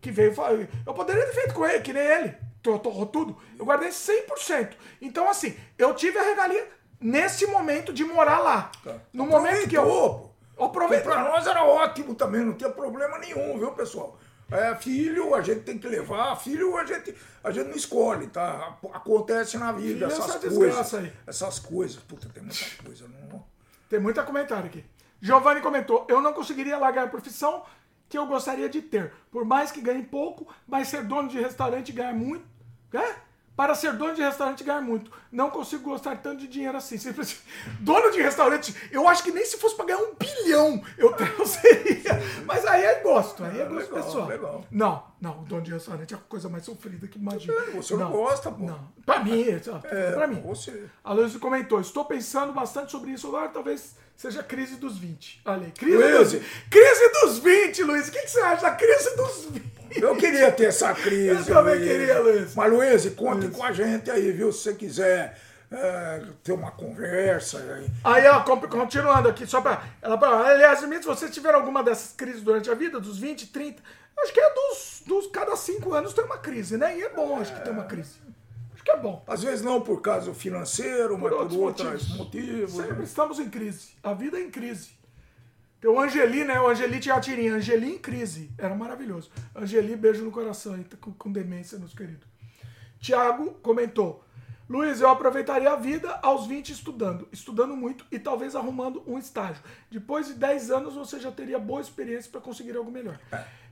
Que 0.00 0.12
veio 0.12 0.32
falar. 0.32 0.52
Eu 0.86 0.94
poderia 0.94 1.26
ter 1.26 1.32
feito 1.32 1.52
com 1.52 1.66
ele, 1.66 1.80
que 1.80 1.92
nem 1.92 2.04
ele. 2.04 2.34
Torrou 2.62 2.78
torrou 2.78 3.06
tudo. 3.06 3.36
Eu 3.58 3.64
guardei 3.64 3.88
100%. 3.88 4.70
Então, 5.02 5.28
assim, 5.28 5.56
eu 5.76 5.92
tive 5.94 6.16
a 6.16 6.22
regalia 6.22 6.64
nesse 7.00 7.44
momento 7.48 7.92
de 7.92 8.04
morar 8.04 8.38
lá. 8.38 8.70
No 9.12 9.26
momento 9.26 9.68
que 9.68 9.76
eu. 9.76 10.30
Aproveitou. 10.56 11.12
Pra 11.12 11.24
nós 11.24 11.44
era 11.44 11.64
ótimo 11.64 12.14
também, 12.14 12.44
não 12.44 12.52
tinha 12.52 12.70
problema 12.70 13.18
nenhum, 13.18 13.58
viu, 13.58 13.72
pessoal? 13.72 14.16
É, 14.50 14.74
filho, 14.76 15.34
a 15.34 15.42
gente 15.42 15.60
tem 15.60 15.78
que 15.78 15.86
levar, 15.86 16.34
filho, 16.36 16.76
a 16.78 16.84
gente, 16.84 17.14
a 17.44 17.50
gente 17.50 17.68
não 17.68 17.76
escolhe, 17.76 18.28
tá? 18.28 18.78
Acontece 18.94 19.58
na 19.58 19.72
vida 19.72 20.08
Filho 20.08 20.22
essas 20.22 20.36
essa 20.36 20.56
coisas. 20.56 20.94
aí. 20.94 21.12
Essas 21.26 21.58
coisas, 21.58 22.02
puta, 22.02 22.28
tem 22.30 22.42
muita 22.42 22.82
coisa, 22.82 23.06
não. 23.08 23.44
Tem 23.90 24.00
muita 24.00 24.22
comentário 24.22 24.66
aqui. 24.66 24.84
Giovanni 25.20 25.60
comentou: 25.60 26.06
Eu 26.08 26.22
não 26.22 26.32
conseguiria 26.32 26.78
largar 26.78 27.04
a 27.04 27.08
profissão 27.08 27.62
que 28.08 28.16
eu 28.16 28.26
gostaria 28.26 28.68
de 28.68 28.80
ter. 28.80 29.12
Por 29.30 29.44
mais 29.44 29.70
que 29.70 29.80
ganhe 29.80 30.02
pouco, 30.02 30.46
mas 30.66 30.88
ser 30.88 31.04
dono 31.04 31.28
de 31.28 31.38
restaurante 31.38 31.90
e 31.90 31.92
ganhar 31.92 32.14
muito. 32.14 32.46
É? 32.92 33.16
Para 33.58 33.74
ser 33.74 33.92
dono 33.94 34.14
de 34.14 34.22
restaurante 34.22 34.62
ganhar 34.62 34.80
muito. 34.80 35.10
Não 35.32 35.50
consigo 35.50 35.82
gostar 35.82 36.16
tanto 36.18 36.36
de 36.36 36.46
dinheiro 36.46 36.78
assim. 36.78 36.96
Dono 37.80 38.12
de 38.12 38.22
restaurante, 38.22 38.72
eu 38.92 39.08
acho 39.08 39.24
que 39.24 39.32
nem 39.32 39.44
se 39.44 39.58
fosse 39.58 39.74
para 39.74 39.86
ganhar 39.86 39.98
um 39.98 40.14
bilhão 40.14 40.80
eu, 40.96 41.12
eu 41.36 41.44
seria. 41.44 42.20
Mas 42.46 42.64
aí 42.64 42.84
é 42.84 43.00
gosto, 43.00 43.42
aí 43.42 43.60
é 43.60 43.64
gosto 43.64 43.92
legal, 43.92 44.04
pessoal. 44.04 44.28
legal. 44.28 44.64
Não, 44.70 45.04
não, 45.20 45.40
o 45.40 45.44
dono 45.44 45.62
de 45.62 45.72
restaurante 45.72 46.14
é 46.14 46.16
a 46.16 46.20
coisa 46.20 46.48
mais 46.48 46.64
sofrida 46.64 47.08
que 47.08 47.18
imagina. 47.18 47.52
Você 47.74 47.96
não 47.96 48.12
gosta, 48.12 48.48
pô. 48.48 48.64
Não, 48.64 48.92
pra 49.04 49.24
mim, 49.24 49.42
é, 49.42 49.60
É, 49.86 50.12
pra 50.12 50.28
mim. 50.28 50.40
Você. 50.42 50.88
A 51.02 51.12
Luísa 51.12 51.40
comentou, 51.40 51.80
estou 51.80 52.04
pensando 52.04 52.52
bastante 52.52 52.92
sobre 52.92 53.10
isso 53.10 53.26
agora, 53.26 53.48
talvez 53.48 53.96
seja 54.18 54.42
crise 54.42 54.74
dos 54.76 54.98
20. 54.98 55.42
Olha 55.44 55.66
aí, 55.66 55.70
crise 55.70 55.96
Luiz. 55.96 56.32
dos, 56.32 56.42
crise 56.68 57.08
dos 57.20 57.38
20, 57.38 57.82
Luiz. 57.84 58.08
O 58.08 58.12
que, 58.12 58.20
que 58.20 58.30
você 58.30 58.40
acha 58.40 58.62
da 58.62 58.72
crise 58.72 59.16
dos 59.16 59.44
20? 59.46 60.02
Eu 60.02 60.16
queria 60.16 60.52
ter 60.52 60.66
essa 60.66 60.92
crise. 60.92 61.28
Eu 61.28 61.44
também 61.46 61.76
Luiz. 61.76 61.90
queria, 61.90 62.20
Luiz. 62.20 62.54
Mas, 62.54 62.72
Luiz, 62.72 63.14
conte 63.14 63.48
com 63.48 63.64
a 63.64 63.72
gente 63.72 64.10
aí, 64.10 64.32
viu? 64.32 64.52
Se 64.52 64.64
você 64.64 64.74
quiser 64.74 65.38
é, 65.70 66.22
ter 66.42 66.52
uma 66.52 66.72
conversa. 66.72 67.58
Aí. 67.58 67.86
Aí, 68.02 68.26
ó, 68.26 68.40
continuando 68.40 69.28
aqui, 69.28 69.46
só 69.46 69.62
fala, 69.62 69.82
aliás, 70.48 70.80
se 70.80 70.86
vocês 71.06 71.30
tiveram 71.30 71.60
alguma 71.60 71.82
dessas 71.82 72.12
crises 72.12 72.42
durante 72.42 72.68
a 72.68 72.74
vida, 72.74 72.98
dos 72.98 73.18
20, 73.18 73.46
30, 73.46 73.82
acho 74.18 74.32
que 74.32 74.40
é 74.40 74.52
dos, 74.52 75.02
dos 75.06 75.26
cada 75.28 75.54
5 75.54 75.94
anos 75.94 76.12
tem 76.12 76.24
uma 76.24 76.38
crise, 76.38 76.76
né? 76.76 76.98
E 76.98 77.02
é 77.02 77.08
bom, 77.10 77.40
acho 77.40 77.54
que 77.54 77.60
tem 77.62 77.72
uma 77.72 77.84
crise. 77.84 78.18
Que 78.88 78.92
é 78.92 78.96
bom. 78.96 79.22
Às 79.26 79.42
vezes 79.42 79.62
não 79.62 79.82
por 79.82 80.00
causa 80.00 80.32
financeiro, 80.32 81.18
mas 81.18 81.30
por 81.30 81.40
outros 81.40 81.58
outros 81.58 82.08
motivos. 82.16 82.16
motivos. 82.16 82.72
Sempre 82.72 82.94
né? 82.94 83.04
estamos 83.04 83.38
em 83.38 83.50
crise. 83.50 83.90
A 84.02 84.14
vida 84.14 84.38
é 84.38 84.42
em 84.42 84.50
crise. 84.50 84.92
Tem 85.78 85.90
o 85.90 86.00
Angeli, 86.00 86.42
né? 86.42 86.58
O 86.58 86.68
Angeli 86.68 86.98
tinha 86.98 87.14
a 87.14 87.20
tirinha. 87.20 87.54
Angeli 87.54 87.96
em 87.96 87.98
crise. 87.98 88.50
Era 88.56 88.74
maravilhoso. 88.74 89.30
Angeli, 89.54 89.94
beijo 89.94 90.24
no 90.24 90.30
coração 90.30 90.82
com, 91.02 91.12
com 91.12 91.30
demência, 91.30 91.78
meus 91.78 91.92
queridos. 91.92 92.26
Tiago 92.98 93.58
comentou. 93.60 94.24
Luiz, 94.66 95.02
eu 95.02 95.10
aproveitaria 95.10 95.70
a 95.70 95.76
vida 95.76 96.18
aos 96.22 96.46
20 96.46 96.72
estudando, 96.72 97.28
estudando 97.30 97.76
muito 97.76 98.06
e 98.10 98.18
talvez 98.18 98.56
arrumando 98.56 99.02
um 99.06 99.18
estágio. 99.18 99.62
Depois 99.90 100.28
de 100.28 100.34
10 100.34 100.70
anos 100.70 100.94
você 100.94 101.20
já 101.20 101.30
teria 101.30 101.58
boa 101.58 101.82
experiência 101.82 102.30
para 102.30 102.40
conseguir 102.40 102.74
algo 102.74 102.90
melhor. 102.90 103.18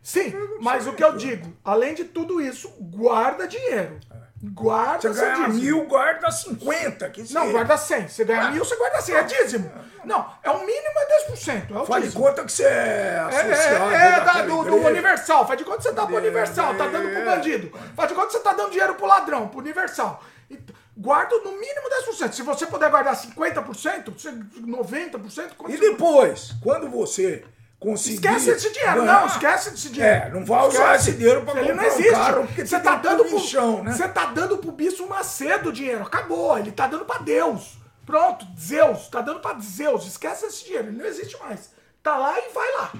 Sim, 0.02 0.32
mas 0.60 0.86
o 0.86 0.92
que 0.92 1.02
eu 1.02 1.16
digo, 1.16 1.54
além 1.64 1.94
de 1.94 2.04
tudo 2.04 2.38
isso, 2.38 2.68
guarda 2.80 3.48
dinheiro. 3.48 3.98
Guarda 4.42 5.12
Você 5.12 5.20
ganha 5.20 5.46
dízimo. 5.48 5.54
mil, 5.54 5.84
guarda 5.86 6.30
50. 6.30 7.08
Que 7.10 7.32
Não, 7.32 7.50
guarda 7.52 7.76
100. 7.76 8.08
Você 8.08 8.24
ganha 8.24 8.50
mil, 8.50 8.64
você 8.64 8.76
guarda 8.76 9.00
100. 9.00 9.14
É 9.16 9.22
dízimo. 9.22 9.72
Não, 10.04 10.30
é 10.42 10.50
o 10.50 10.60
mínimo 10.60 10.94
é 10.98 11.32
10%. 11.32 11.74
É 11.74 11.78
o 11.80 11.86
Faz 11.86 12.02
de 12.02 12.08
dízimo. 12.10 12.24
conta 12.26 12.44
que 12.44 12.52
você 12.52 12.62
é 12.64 12.66
É, 12.68 13.18
associado. 13.18 13.90
é, 13.90 13.96
é 13.96 14.10
da- 14.10 14.18
daquela 14.20 14.42
do, 14.46 14.64
do. 14.64 14.76
Universal. 14.86 15.46
Faz 15.46 15.58
de 15.58 15.64
conta 15.64 15.78
que 15.78 15.82
você 15.84 15.92
dá 15.92 16.06
pro 16.06 16.16
É, 16.16 16.18
Universal. 16.20 16.74
Tá 16.76 16.86
dando 16.86 17.08
pro 17.08 17.18
é. 17.18 17.24
bandido. 17.24 17.78
Faz 17.96 18.08
de 18.08 18.14
conta 18.14 18.26
que 18.28 18.32
você 18.34 18.40
tá 18.40 18.52
dando 18.52 18.70
dinheiro 18.70 18.94
pro 18.94 19.06
ladrão, 19.06 19.48
pro 19.48 19.58
Universal. 19.60 20.22
Então, 20.50 20.76
Guarda 20.98 21.36
no 21.44 21.52
mínimo 21.52 21.90
10%. 21.90 22.32
Se 22.32 22.40
você 22.40 22.64
puder 22.64 22.88
guardar 22.90 23.14
50%, 23.14 24.12
você- 24.12 24.32
90%, 24.32 25.54
quando 25.58 25.74
E 25.74 25.76
depois, 25.76 26.52
quando 26.62 26.88
você 26.88 27.44
conseguir... 27.90 28.14
Esquece 28.16 28.50
esse 28.50 28.72
dinheiro, 28.72 29.00
ganhar- 29.02 29.20
não, 29.20 29.26
esquece 29.26 29.68
esse 29.74 29.88
dinheiro. 29.90 30.26
É, 30.26 30.30
não 30.30 30.44
vai 30.44 30.66
usar 30.68 30.96
esse 30.96 31.12
dinheiro 31.12 31.42
pra 31.42 31.60
Ele 31.60 31.72
não 31.72 31.84
comprar 31.84 31.88
um 31.88 31.92
existe. 31.98 32.10
carro, 32.10 32.46
porque 32.46 32.66
você 32.66 32.80
tá 32.80 32.94
dando 32.96 33.24
pro 33.24 33.38
bichão, 33.38 33.82
né? 33.84 33.92
Você 33.92 34.08
tá 34.08 34.24
dando 34.26 34.58
pro 34.58 34.72
Bispo 34.72 35.08
Macedo 35.08 35.68
o 35.68 35.72
dinheiro. 35.72 36.02
Acabou. 36.02 36.58
Ele 36.58 36.72
tá 36.72 36.86
dando 36.86 37.04
pra 37.04 37.18
Deus. 37.18 37.78
Pronto, 38.04 38.46
Zeus. 38.58 39.08
Tá 39.08 39.20
dando 39.20 39.40
pra 39.40 39.58
Zeus. 39.60 40.06
Esquece 40.06 40.46
esse 40.46 40.64
dinheiro. 40.64 40.88
Ele 40.88 40.98
não 40.98 41.06
existe 41.06 41.38
mais. 41.40 41.70
Tá 42.02 42.16
lá 42.16 42.38
e 42.38 42.52
vai 42.52 42.72
lá. 42.76 42.92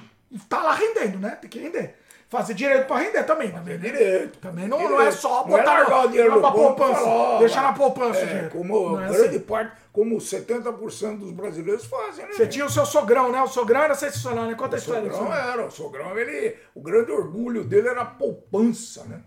Tá 0.49 0.63
lá 0.63 0.75
rendendo, 0.75 1.19
né? 1.19 1.31
Tem 1.41 1.49
que 1.51 1.59
render. 1.59 1.97
Fazer 2.29 2.55
direito 2.55 2.87
pra 2.89 2.97
render 2.99 3.23
também. 3.23 3.53
Também, 3.53 3.79
né? 3.79 3.89
direito. 3.89 4.39
Também 4.39 4.67
não, 4.67 4.79
Direito. 4.79 4.99
não 4.99 5.07
é 5.07 5.11
só 5.13 5.47
Não 5.47 5.57
é 5.57 5.61
botar 5.61 5.79
largar 5.79 6.07
o 6.07 6.09
dinheiro 6.09 6.41
na 6.41 6.49
e 6.49 6.53
poupança. 6.53 6.95
falar, 7.01 7.39
deixar 7.39 7.63
na 7.63 7.73
poupança 7.73 8.19
É, 8.21 8.27
dinheiro. 8.27 8.51
como 8.51 8.91
Não 8.91 9.01
é 9.05 9.09
grande 9.09 9.29
assim. 9.37 9.39
parte, 9.41 9.73
como 9.93 10.17
70% 10.17 11.19
dos 11.19 11.31
brasileiros 11.31 11.85
fazem, 11.85 12.25
né? 12.27 12.33
Você 12.33 12.47
tinha 12.49 12.67
o 12.67 12.71
seu 12.71 12.85
sogrão, 12.85 13.31
né? 13.31 13.41
O 13.43 13.47
sogrão 13.47 13.81
era 13.83 13.95
sensacional, 13.95 14.47
né? 14.47 14.55
Conta 14.57 14.75
a 14.75 14.79
O 14.79 14.81
história 14.81 15.03
do 15.03 15.11
sogrão 15.15 15.27
sogrão. 15.33 15.51
era, 15.53 15.67
o 15.67 15.71
sogrão, 15.71 16.19
ele, 16.19 16.57
o 16.75 16.81
grande 16.83 17.13
orgulho 17.13 17.63
dele 17.63 17.89
era 17.89 18.03
a 18.03 18.07
poupança, 18.07 19.05
né? 19.05 19.21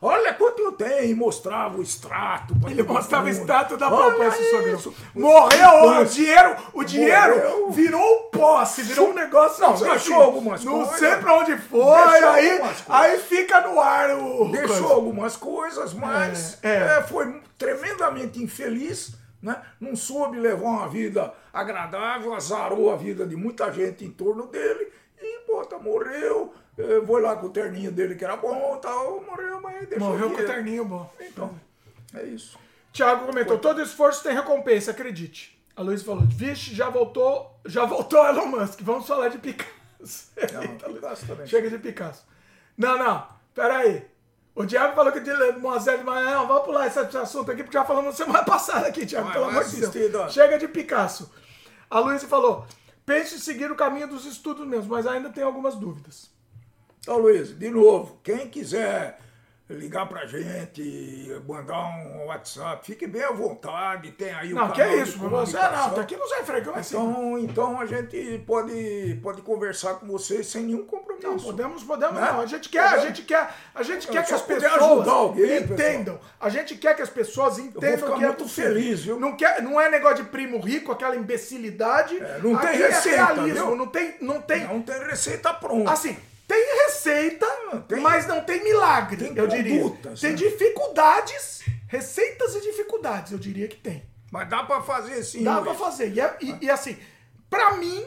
Olha 0.00 0.32
quanto 0.34 0.60
eu 0.62 0.72
tenho, 0.72 1.10
e 1.10 1.14
mostrava 1.14 1.78
o 1.78 1.82
extrato. 1.82 2.54
Ele 2.68 2.82
mostrava 2.82 3.26
o 3.26 3.28
extrato 3.28 3.76
da 3.76 3.88
sogrão. 3.88 4.74
isso. 4.74 4.94
Morreu, 5.14 6.00
o 6.00 6.04
dinheiro, 6.04 6.56
o 6.72 6.84
dinheiro 6.84 7.34
Morreu. 7.36 7.70
virou 7.72 8.24
posse, 8.30 8.82
virou 8.82 9.10
um 9.10 9.14
negócio. 9.14 9.60
Não, 9.60 9.74
assim, 9.74 9.84
deixou 9.84 10.14
algumas 10.22 10.64
Não 10.64 10.78
coisas. 10.84 10.98
sei 10.98 11.16
pra 11.16 11.34
onde 11.38 11.56
foi, 11.58 12.24
aí, 12.24 12.60
aí 12.88 13.18
fica 13.18 13.60
no 13.60 13.80
ar 13.80 14.10
o. 14.16 14.48
Deixou 14.50 14.76
coisa. 14.78 14.94
algumas 14.94 15.36
coisas, 15.36 15.94
mas 15.94 16.58
É, 16.62 16.68
é. 16.68 16.98
é, 16.98 17.02
foi 17.02 17.40
tremendamente 17.56 18.42
infeliz, 18.42 19.12
né? 19.42 19.60
Não 19.80 19.96
soube 19.96 20.38
levar 20.38 20.64
uma 20.68 20.88
vida 20.88 21.32
agradável, 21.52 22.34
azarou 22.34 22.92
a 22.92 22.96
vida 22.96 23.26
de 23.26 23.34
muita 23.36 23.72
gente 23.72 24.04
em 24.04 24.10
torno 24.10 24.46
dele 24.46 24.92
e, 25.20 25.46
bota, 25.46 25.78
morreu. 25.78 26.52
Eh, 26.78 27.06
Foi 27.06 27.20
lá 27.20 27.36
com 27.36 27.46
o 27.46 27.50
terninho 27.50 27.90
dele 27.90 28.14
que 28.14 28.24
era 28.24 28.36
bom 28.36 28.76
tal, 28.78 29.22
morreu, 29.22 29.60
mas 29.60 29.88
deixou 29.88 30.08
Morreu 30.08 30.30
com 30.30 30.42
o 30.42 30.46
terninho 30.46 30.84
bom. 30.84 31.12
Então, 31.20 31.50
é 32.14 32.22
isso. 32.24 32.58
Tiago 32.92 33.26
comentou: 33.26 33.58
todo 33.58 33.82
esforço 33.82 34.22
tem 34.22 34.34
recompensa, 34.34 34.90
acredite. 34.90 35.58
A 35.76 35.82
Luiz 35.82 36.02
falou: 36.02 36.24
vixe, 36.26 36.74
já 36.74 36.88
voltou, 36.88 37.60
já 37.64 37.84
voltou 37.84 38.26
Elon 38.26 38.46
Musk. 38.46 38.80
Vamos 38.82 39.06
falar 39.06 39.28
de 39.28 39.38
Picasso. 39.38 40.32
Eita, 40.36 40.86
Luiz. 40.86 41.00
Picasso 41.00 41.26
também. 41.26 41.46
Chega 41.46 41.70
de 41.70 41.78
Picasso. 41.78 42.24
Não, 42.76 42.98
não, 42.98 43.26
peraí. 43.54 44.04
O 44.54 44.64
Diabo 44.64 44.96
falou 44.96 45.12
que 45.12 45.20
de 45.20 45.32
Moisés 45.60 46.02
Maia, 46.02 46.34
não, 46.34 46.48
vamos 46.48 46.64
pular 46.64 46.88
esse, 46.88 46.98
assunto 46.98 47.52
aqui, 47.52 47.62
porque 47.62 47.78
já 47.78 47.84
falamos 47.84 48.16
semana 48.16 48.42
passada 48.44 48.88
aqui, 48.88 49.06
Tiago, 49.06 49.30
pelo 49.30 49.44
amor 49.44 49.64
de 49.64 49.86
Deus. 49.86 50.32
Chega 50.32 50.58
de 50.58 50.66
Picasso. 50.66 51.32
A 51.88 52.00
Luísa 52.00 52.26
falou: 52.26 52.66
pense 53.06 53.36
em 53.36 53.38
seguir 53.38 53.70
o 53.70 53.76
caminho 53.76 54.08
dos 54.08 54.26
estudos 54.26 54.66
mesmo, 54.66 54.90
mas 54.90 55.06
ainda 55.06 55.30
tem 55.30 55.44
algumas 55.44 55.76
dúvidas. 55.76 56.37
Então, 57.00 57.18
Luiz, 57.18 57.56
de 57.58 57.70
novo, 57.70 58.18
quem 58.22 58.48
quiser 58.48 59.18
ligar 59.70 60.08
pra 60.08 60.24
gente, 60.24 61.30
mandar 61.46 61.84
um 61.88 62.26
WhatsApp, 62.26 62.86
fique 62.86 63.06
bem 63.06 63.22
à 63.22 63.32
vontade, 63.32 64.10
tem 64.12 64.32
aí 64.32 64.52
o 64.52 64.56
Não, 64.56 64.70
que 64.70 64.80
é 64.80 64.96
isso, 64.96 65.18
você 65.18 65.24
não, 65.24 65.30
comunicação. 65.30 65.90
tá 65.90 66.00
aqui 66.00 66.16
Freio, 66.44 66.64
como 66.64 66.76
é 66.76 66.80
assim? 66.80 66.96
Então, 66.96 67.38
então 67.38 67.80
a 67.80 67.84
gente 67.84 68.42
pode, 68.46 69.20
pode 69.22 69.42
conversar 69.42 69.94
com 69.96 70.06
vocês 70.06 70.46
sem 70.46 70.62
nenhum 70.62 70.86
compromisso. 70.86 71.28
Não, 71.28 71.38
podemos, 71.38 71.82
podemos, 71.82 72.14
Né? 72.14 72.32
não. 72.32 72.40
A 72.40 72.46
gente 72.46 72.68
quer, 72.70 72.80
a 72.80 72.98
gente 72.98 73.22
quer, 73.22 73.50
a 73.74 73.82
gente 73.82 74.08
quer 74.08 74.24
que 74.24 74.32
as 74.32 74.40
pessoas 74.40 75.08
alguém, 75.08 75.58
entendam. 75.58 76.18
A 76.40 76.48
gente 76.48 76.74
quer 76.76 76.96
que 76.96 77.02
as 77.02 77.10
pessoas 77.10 77.58
entendam 77.58 77.98
ficar 77.98 78.16
que 78.16 78.24
é 78.24 78.26
muito 78.28 78.48
feliz, 78.48 79.00
viu? 79.04 79.20
Não, 79.20 79.36
quer, 79.36 79.62
não 79.62 79.78
é 79.78 79.90
negócio 79.90 80.24
de 80.24 80.30
primo 80.30 80.58
rico, 80.60 80.92
aquela 80.92 81.14
imbecilidade. 81.14 82.16
É, 82.16 82.38
não 82.42 82.56
tem 82.56 82.70
Aqui 82.70 82.78
receita, 82.78 83.18
é 83.20 83.24
realismo, 83.34 83.76
não 83.76 83.86
tem, 83.88 84.14
não 84.22 84.40
tem. 84.40 84.66
Não 84.66 84.80
tem 84.80 84.98
receita 85.04 85.52
pronta. 85.52 85.90
Assim, 85.92 86.16
tem 86.48 86.76
receita, 86.86 87.46
tem- 87.86 88.00
mas 88.00 88.26
não 88.26 88.40
tem 88.42 88.64
milagre, 88.64 89.16
tem 89.16 89.36
eu 89.36 89.46
diria. 89.46 89.80
condutas, 89.82 90.20
Tem 90.20 90.30
né? 90.30 90.36
dificuldades, 90.36 91.62
receitas 91.86 92.54
e 92.56 92.60
dificuldades, 92.62 93.32
eu 93.32 93.38
diria 93.38 93.68
que 93.68 93.76
tem. 93.76 94.02
Mas 94.32 94.48
dá 94.48 94.62
pra 94.64 94.80
fazer 94.82 95.22
sim. 95.22 95.44
Dá 95.44 95.60
pra 95.60 95.74
fazer. 95.74 96.12
E, 96.12 96.20
é- 96.20 96.36
e- 96.40 96.56
e 96.62 96.70
assim, 96.70 96.96
pra 97.48 97.74
mim, 97.76 98.04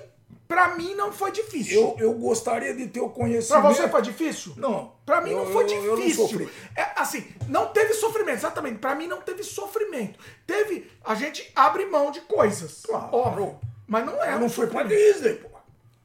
pra 0.48 0.76
mim 0.76 0.94
não 0.96 1.12
foi 1.12 1.32
difícil. 1.32 1.96
Eu, 2.00 2.08
eu 2.10 2.14
gostaria 2.14 2.74
de 2.76 2.88
ter 2.88 3.00
o 3.00 3.10
Pra 3.10 3.16
conhecimento. 3.16 3.68
você 3.68 3.88
foi 3.90 4.02
difícil? 4.02 4.54
Não. 4.58 4.94
Pra 5.06 5.22
mim 5.22 5.32
não 5.34 5.46
Eu- 5.46 5.52
foi 5.52 5.64
eu- 5.72 5.84
não 5.88 5.96
difícil. 5.96 6.28
sofri. 6.28 6.50
é, 6.76 6.92
assim, 6.96 7.26
não 7.48 7.68
teve 7.68 7.94
sofrimento, 7.94 8.38
exatamente. 8.38 8.78
Pra 8.80 8.94
mim 8.96 9.08
não 9.08 9.22
teve 9.22 9.44
sofrimento. 9.44 10.20
Teve. 10.46 10.92
A 11.04 11.16
gente 11.16 11.50
abre 11.56 11.86
mão 11.86 12.12
de 12.12 12.22
coisas. 12.22 12.82
Claro. 12.86 13.10
Óbvio. 13.16 13.60
Mas 13.88 14.06
não 14.06 14.24
é. 14.24 14.34
Eu 14.34 14.40
não 14.40 14.50
fui 14.50 14.68
pra 14.68 14.82
sofrimento. 14.84 15.14
Disney, 15.14 15.34
pô. 15.36 15.50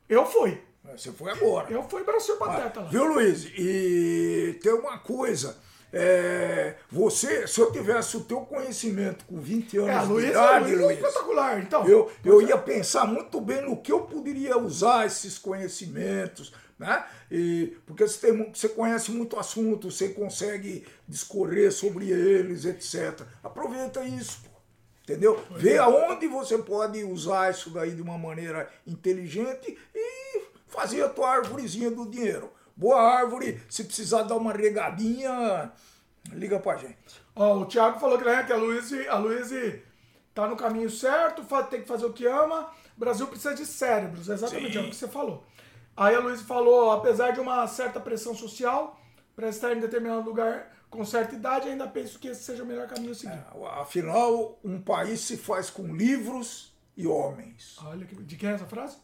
Eu 0.08 0.24
fui. 0.24 0.62
Você 0.96 1.12
foi 1.12 1.30
agora. 1.32 1.70
Eu 1.70 1.82
fui 1.88 2.02
pra 2.04 2.18
ser 2.20 2.34
pateta 2.36 2.80
lá. 2.80 2.88
Viu, 2.88 3.04
Luiz? 3.04 3.44
E 3.56 4.58
tem 4.62 4.72
uma 4.72 4.98
coisa. 4.98 5.56
é, 5.92 6.74
você, 6.90 7.46
se 7.46 7.60
eu 7.60 7.70
tivesse 7.72 8.16
o 8.16 8.24
teu 8.24 8.40
conhecimento 8.40 9.24
com 9.24 9.40
20 9.40 9.78
anos 9.78 9.88
É, 9.90 9.94
a 9.94 10.04
de 10.04 10.26
a 10.26 10.28
idade, 10.30 10.72
é 10.72 10.76
Luiz, 10.76 10.98
espetacular. 10.98 11.60
Então, 11.60 11.86
eu, 11.88 12.10
eu 12.24 12.42
ia 12.42 12.58
pensar 12.58 13.06
muito 13.06 13.40
bem 13.40 13.62
no 13.62 13.76
que 13.80 13.92
eu 13.92 14.00
poderia 14.02 14.58
usar 14.58 15.06
esses 15.06 15.38
conhecimentos, 15.38 16.52
né? 16.78 17.04
E, 17.30 17.76
porque 17.86 18.06
você, 18.06 18.26
tem, 18.26 18.52
você 18.52 18.68
conhece 18.68 19.10
muito 19.10 19.38
assunto, 19.38 19.90
você 19.90 20.10
consegue 20.10 20.84
discorrer 21.08 21.72
sobre 21.72 22.10
eles, 22.10 22.64
etc. 22.64 23.22
Aproveita 23.42 24.04
isso, 24.04 24.40
pô. 24.42 24.56
Entendeu? 25.04 25.40
Vê 25.52 25.78
aonde 25.78 26.26
você 26.26 26.58
pode 26.58 27.04
usar 27.04 27.52
isso 27.52 27.70
daí 27.70 27.92
de 27.92 28.02
uma 28.02 28.18
maneira 28.18 28.68
inteligente 28.84 29.78
e 29.94 30.40
fazer 30.66 31.02
a 31.02 31.08
tua 31.08 31.30
árvorezinha 31.30 31.90
do 31.90 32.08
dinheiro. 32.08 32.52
Boa 32.76 33.00
árvore, 33.00 33.60
se 33.68 33.84
precisar 33.84 34.24
dar 34.24 34.36
uma 34.36 34.52
regadinha, 34.52 35.72
liga 36.32 36.58
pra 36.58 36.76
gente. 36.76 37.22
Ó, 37.34 37.58
o 37.58 37.66
Thiago 37.66 37.98
falou 37.98 38.18
que, 38.18 38.24
né, 38.24 38.42
que 38.44 38.52
a 38.52 38.56
Luísa 38.56 39.10
a 39.10 39.18
Luísa 39.18 39.80
tá 40.34 40.46
no 40.46 40.56
caminho 40.56 40.90
certo, 40.90 41.42
tem 41.70 41.80
que 41.80 41.88
fazer 41.88 42.06
o 42.06 42.12
que 42.12 42.26
ama. 42.26 42.70
O 42.96 43.00
Brasil 43.00 43.26
precisa 43.26 43.54
de 43.54 43.64
cérebros, 43.64 44.28
exatamente 44.28 44.76
é 44.76 44.80
o 44.80 44.90
que 44.90 44.96
você 44.96 45.08
falou. 45.08 45.44
Aí 45.96 46.14
a 46.14 46.20
Luísa 46.20 46.44
falou, 46.44 46.90
apesar 46.90 47.30
de 47.30 47.40
uma 47.40 47.66
certa 47.66 47.98
pressão 47.98 48.34
social, 48.34 49.00
para 49.34 49.48
estar 49.48 49.74
em 49.74 49.80
determinado 49.80 50.22
lugar 50.22 50.70
com 50.90 51.04
certa 51.04 51.34
idade, 51.34 51.68
ainda 51.68 51.86
penso 51.86 52.18
que 52.18 52.28
esse 52.28 52.42
seja 52.44 52.62
o 52.62 52.66
melhor 52.66 52.86
caminho 52.88 53.12
a 53.12 53.14
seguir. 53.14 53.44
Afinal, 53.72 54.58
um 54.62 54.80
país 54.80 55.20
se 55.20 55.36
faz 55.36 55.68
com 55.68 55.94
livros 55.94 56.74
e 56.96 57.06
homens. 57.06 57.76
Olha, 57.84 58.06
de 58.06 58.36
quem 58.36 58.50
é 58.50 58.52
essa 58.52 58.66
frase? 58.66 58.96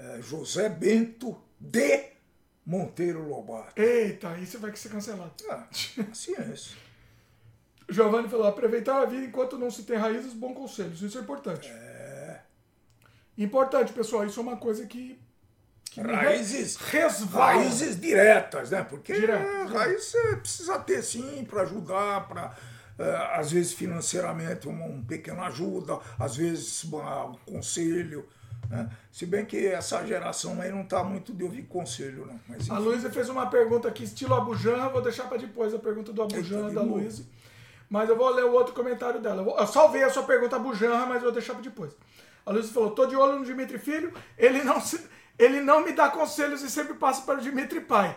É, 0.00 0.22
José 0.22 0.68
Bento 0.68 1.36
de 1.58 2.04
Monteiro 2.64 3.26
Lobato. 3.28 3.80
Eita, 3.80 4.28
aí 4.30 4.46
você 4.46 4.58
vai 4.58 4.74
ser 4.76 4.90
cancelado. 4.90 5.32
Ah, 5.50 5.66
ciência. 6.12 6.76
Giovanni 7.88 8.28
falou, 8.28 8.46
aproveitar 8.46 9.00
a 9.02 9.06
vida 9.06 9.24
enquanto 9.24 9.56
não 9.58 9.70
se 9.70 9.82
tem 9.82 9.96
raízes, 9.96 10.34
bons 10.34 10.54
conselhos. 10.54 11.00
Isso 11.02 11.18
é 11.18 11.22
importante. 11.22 11.68
Importante, 13.36 13.92
pessoal. 13.92 14.26
Isso 14.26 14.38
é 14.38 14.42
uma 14.42 14.56
coisa 14.56 14.86
que... 14.86 15.18
que 15.90 16.00
Raízes, 16.00 16.76
resvala. 16.76 17.54
raízes 17.62 17.98
diretas, 17.98 18.70
né? 18.70 18.82
Porque 18.82 19.12
Direto, 19.14 19.42
é, 19.46 19.64
raiz 19.64 20.04
você 20.04 20.36
precisa 20.36 20.78
ter 20.80 21.02
sim 21.02 21.44
para 21.44 21.62
ajudar, 21.62 22.28
para 22.28 22.56
às 23.36 23.52
vezes 23.52 23.72
financeiramente 23.72 24.66
uma, 24.68 24.84
um 24.84 25.02
pequena 25.04 25.44
ajuda, 25.46 25.98
às 26.18 26.36
vezes 26.36 26.82
uma- 26.84 27.26
um 27.26 27.34
conselho. 27.46 28.28
Né? 28.68 28.88
Se 29.10 29.24
bem 29.24 29.44
que 29.46 29.66
essa 29.66 30.04
geração 30.06 30.60
aí 30.60 30.70
não 30.70 30.82
está 30.82 31.02
muito 31.02 31.32
de 31.32 31.42
ouvir 31.42 31.62
conselho, 31.62 32.26
não. 32.26 32.38
Mas, 32.48 32.68
A. 32.70 32.78
Luísa 32.78 33.10
fez 33.10 33.28
uma 33.28 33.46
pergunta 33.46 33.88
aqui, 33.88 34.04
estilo 34.04 34.34
Abujan, 34.34 34.88
vou 34.90 35.00
deixar 35.00 35.24
para 35.24 35.38
depois 35.38 35.72
a 35.74 35.78
pergunta 35.78 36.12
do 36.12 36.22
Abujan 36.22 36.64
Eita, 36.66 36.74
da. 36.74 36.82
Luísa. 36.82 37.24
Mas 37.88 38.08
eu 38.10 38.16
vou 38.16 38.28
ler 38.28 38.44
o 38.44 38.52
outro 38.52 38.74
comentário 38.74 39.18
dela. 39.20 39.40
Eu, 39.40 39.44
vou- 39.46 39.58
eu 39.58 39.66
salvei 39.66 40.02
a 40.02 40.10
sua 40.10 40.22
pergunta 40.24 40.56
Abujan, 40.56 41.06
mas 41.06 41.16
eu 41.16 41.22
vou 41.22 41.32
deixar 41.32 41.54
para 41.54 41.62
depois. 41.62 41.92
A 42.44 42.50
Luísa 42.50 42.70
falou: 42.72 42.90
tô 42.90 43.06
de 43.06 43.16
olho 43.16 43.38
no 43.38 43.44
Dimitri 43.46 43.78
Filho, 43.78 44.12
ele 44.36 44.62
não, 44.62 44.78
se- 44.80 45.06
ele 45.38 45.60
não 45.62 45.82
me 45.82 45.92
dá 45.92 46.10
conselhos 46.10 46.60
e 46.62 46.68
sempre 46.70 46.92
passa 46.94 47.22
para 47.22 47.38
o 47.38 47.40
Dimitri 47.40 47.80
Pai. 47.80 48.14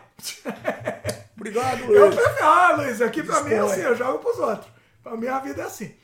Obrigado, 1.35 1.79
Eu 1.91 2.05
Luiz. 2.07 2.15
prefiro, 2.15 2.45
ah, 2.45 2.75
Luiz, 2.77 3.01
aqui 3.01 3.23
pra 3.23 3.41
mim 3.43 3.53
é 3.53 3.59
assim, 3.59 3.81
eu 3.81 3.95
jogo 3.95 4.19
pros 4.19 4.37
outros. 4.37 4.69
Pra 5.01 5.15
mim 5.17 5.27
a 5.27 5.39
vida 5.39 5.61
é 5.61 5.65
assim. 5.65 5.95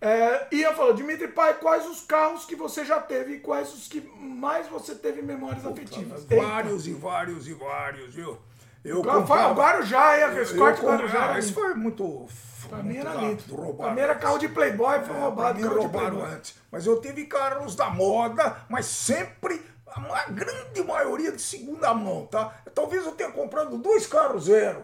É, 0.00 0.46
Ian 0.52 0.72
falou, 0.72 0.94
Dimitri 0.94 1.28
Pai, 1.28 1.54
quais 1.54 1.86
os 1.86 2.00
carros 2.00 2.44
que 2.46 2.56
você 2.56 2.84
já 2.86 2.98
teve 3.00 3.34
e 3.34 3.40
quais 3.40 3.72
os 3.74 3.86
que 3.86 4.00
mais 4.18 4.66
você 4.68 4.94
teve 4.94 5.20
memórias 5.20 5.66
afetivas? 5.66 6.24
Eita. 6.30 6.42
Vários 6.42 6.86
e 6.86 6.92
vários 6.94 7.46
e 7.46 7.52
vários, 7.52 8.14
viu? 8.14 8.38
Eu 8.82 9.04
foi- 9.04 9.12
comprava- 9.12 9.50
agora 9.50 9.82
já, 9.82 10.16
hein? 10.16 10.36
eu- 10.36 10.42
Esse 10.42 10.56
corte 10.56 10.82
eu 10.82 10.88
agora 10.88 11.06
já. 11.06 11.12
comprava- 11.12 11.30
era 11.32 11.38
Isso 11.38 11.48
lindo. 11.48 11.60
foi 11.60 11.74
muito. 11.74 12.28
Pra 12.68 12.78
mim 12.78 12.84
muito 12.94 13.00
era 13.00 13.10
rápido, 13.10 13.28
lindo. 13.28 13.54
roubaram 13.56 13.76
Pra 13.76 13.94
mim 13.94 14.00
era 14.00 14.14
carro 14.14 14.38
de 14.38 14.48
Playboy, 14.48 15.00
foi 15.00 15.16
É, 15.16 15.20
roubado. 15.20 15.58
pra 15.58 15.68
mim 15.68 15.74
roubaram 15.76 16.24
antes. 16.24 16.54
Mas 16.72 16.86
eu 16.86 16.98
tive 17.00 17.26
carros 17.26 17.74
da 17.76 17.90
moda, 17.90 18.56
mas 18.70 18.86
sempre 18.86 19.60
a 19.86 20.30
grande 20.30 20.82
maioria 20.82 21.32
de 21.32 21.42
segunda 21.42 21.92
mão, 21.92 22.24
tá? 22.26 22.54
Talvez 22.74 23.04
eu 23.04 23.12
tenha 23.12 23.30
comprado 23.32 23.76
dois 23.76 24.06
carros 24.06 24.44
zero 24.44 24.82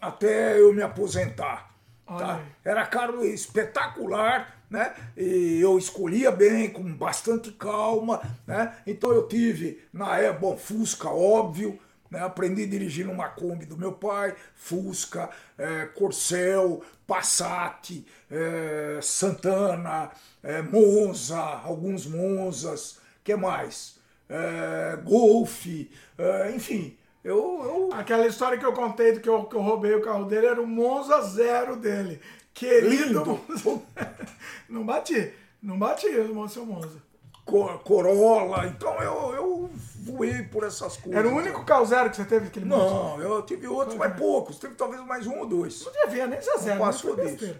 até 0.00 0.58
eu 0.58 0.72
me 0.72 0.82
aposentar. 0.82 1.65
Tá? 2.06 2.40
Era 2.64 2.86
carro 2.86 3.24
espetacular, 3.24 4.56
né? 4.70 4.94
E 5.16 5.60
eu 5.60 5.76
escolhia 5.76 6.30
bem, 6.30 6.70
com 6.70 6.82
bastante 6.94 7.50
calma, 7.50 8.22
né? 8.46 8.76
Então 8.86 9.10
eu 9.10 9.26
tive, 9.26 9.82
na 9.92 10.16
época, 10.18 10.40
bom, 10.40 10.56
Fusca, 10.56 11.08
óbvio, 11.08 11.78
né? 12.10 12.20
Aprendi 12.20 12.62
a 12.62 12.66
dirigir 12.68 13.06
numa 13.06 13.28
Kombi 13.28 13.66
do 13.66 13.76
meu 13.76 13.92
pai, 13.92 14.34
Fusca, 14.54 15.30
eh, 15.58 15.86
Corcel, 15.96 16.80
Passat, 17.06 18.04
eh, 18.30 19.00
Santana, 19.02 20.10
eh, 20.42 20.62
Monza, 20.62 21.40
alguns 21.40 22.06
Monzas, 22.06 23.00
que 23.24 23.34
mais? 23.34 23.96
Eh, 24.28 24.98
Golf, 25.04 25.66
eh, 25.66 26.52
enfim, 26.54 26.96
eu, 27.28 27.62
eu 27.64 27.90
Aquela 27.92 28.26
história 28.26 28.58
que 28.58 28.64
eu 28.64 28.72
contei 28.72 29.12
do 29.12 29.20
que 29.20 29.28
eu, 29.28 29.44
que 29.44 29.54
eu 29.56 29.60
roubei 29.60 29.94
o 29.94 30.02
carro 30.02 30.24
dele 30.24 30.46
era 30.46 30.60
o 30.60 30.66
Monza 30.66 31.20
Zero 31.22 31.76
dele. 31.76 32.20
Querido. 32.54 32.90
Lindo. 33.06 33.40
Monza. 33.48 33.82
não 34.68 34.84
bati. 34.84 35.32
Não 35.62 35.78
bati 35.78 36.06
o 36.08 36.48
seu 36.48 36.64
Monza. 36.64 37.02
Cor- 37.44 37.78
Corolla, 37.84 38.66
então 38.66 39.00
eu, 39.00 39.34
eu 39.34 39.70
voei 40.02 40.42
por 40.42 40.64
essas 40.64 40.96
coisas. 40.96 41.18
Era 41.18 41.28
o 41.28 41.36
único 41.36 41.64
carro 41.64 41.84
zero 41.86 42.10
que 42.10 42.16
você 42.16 42.24
teve 42.24 42.48
aquele 42.48 42.66
Monza? 42.66 42.92
Não, 42.94 43.20
eu 43.20 43.42
tive 43.42 43.68
outros, 43.68 43.96
mas 43.96 44.16
poucos. 44.16 44.58
Teve 44.58 44.74
talvez 44.74 45.00
mais 45.06 45.26
um 45.28 45.38
ou 45.38 45.46
dois. 45.46 45.84
Não 45.84 45.92
devia 45.92 46.26
nem 46.26 46.42
ser 46.42 46.58
zero, 46.58 46.80
mas 46.80 46.96
passou 46.96 47.14
foi 47.14 47.26
disso. 47.36 47.56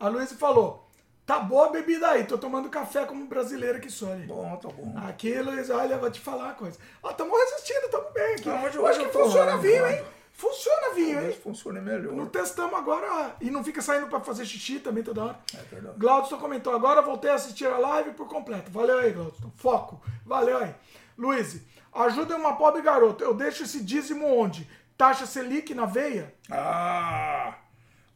A 0.00 0.08
Luísa 0.08 0.34
falou, 0.34 0.89
tá 1.30 1.38
boa 1.38 1.66
a 1.66 1.70
bebida 1.70 2.08
aí, 2.08 2.24
tô 2.24 2.36
tomando 2.36 2.68
café 2.68 3.04
como 3.04 3.24
brasileira 3.26 3.78
que 3.78 3.88
sou. 3.90 4.10
ali. 4.12 4.26
Bom, 4.26 4.56
tá 4.56 4.68
bom. 4.68 4.94
Aqui, 5.08 5.34
Luísa, 5.40 5.76
olha, 5.76 5.96
vou 5.98 6.10
te 6.10 6.18
falar 6.20 6.44
uma 6.46 6.54
coisa. 6.54 6.78
Ó, 7.02 7.12
tamo 7.12 7.36
resistindo, 7.36 7.88
tamo 7.88 8.10
bem 8.10 8.34
aqui. 8.34 8.48
Não, 8.48 8.64
hoje- 8.64 8.76
eu 8.76 8.86
acho 8.86 9.00
hoje 9.00 9.08
que 9.10 9.12
funciona 9.18 9.50
rando, 9.52 9.62
vinho, 9.62 9.82
rando. 9.84 9.94
hein? 9.96 10.04
Funciona 10.32 10.94
vinho, 10.94 11.12
Talvez 11.14 11.34
hein? 11.34 11.40
funcione 11.42 11.80
melhor. 11.80 12.12
Não 12.14 12.26
testamos 12.26 12.74
agora 12.74 13.36
e 13.40 13.50
não 13.50 13.62
fica 13.62 13.80
saindo 13.82 14.06
pra 14.08 14.20
fazer 14.20 14.44
xixi 14.46 14.80
também 14.80 15.04
toda 15.04 15.22
hora. 15.24 15.38
É 15.54 15.62
verdade. 15.74 15.98
Glaudson 15.98 16.38
comentou, 16.38 16.74
agora 16.74 17.02
voltei 17.02 17.30
a 17.30 17.34
assistir 17.34 17.66
a 17.66 17.76
live 17.78 18.10
por 18.12 18.26
completo. 18.26 18.70
Valeu 18.70 18.98
aí, 18.98 19.12
Glaudson. 19.12 19.52
Foco. 19.56 20.00
Valeu 20.24 20.56
aí. 20.58 20.74
Luiz, 21.18 21.60
ajuda 21.92 22.36
uma 22.36 22.56
pobre 22.56 22.80
garota. 22.82 23.22
Eu 23.22 23.34
deixo 23.34 23.62
esse 23.64 23.84
dízimo 23.84 24.26
onde? 24.26 24.66
Taxa 24.96 25.26
Selic 25.26 25.74
na 25.74 25.84
veia? 25.86 26.34
Ah, 26.50 27.54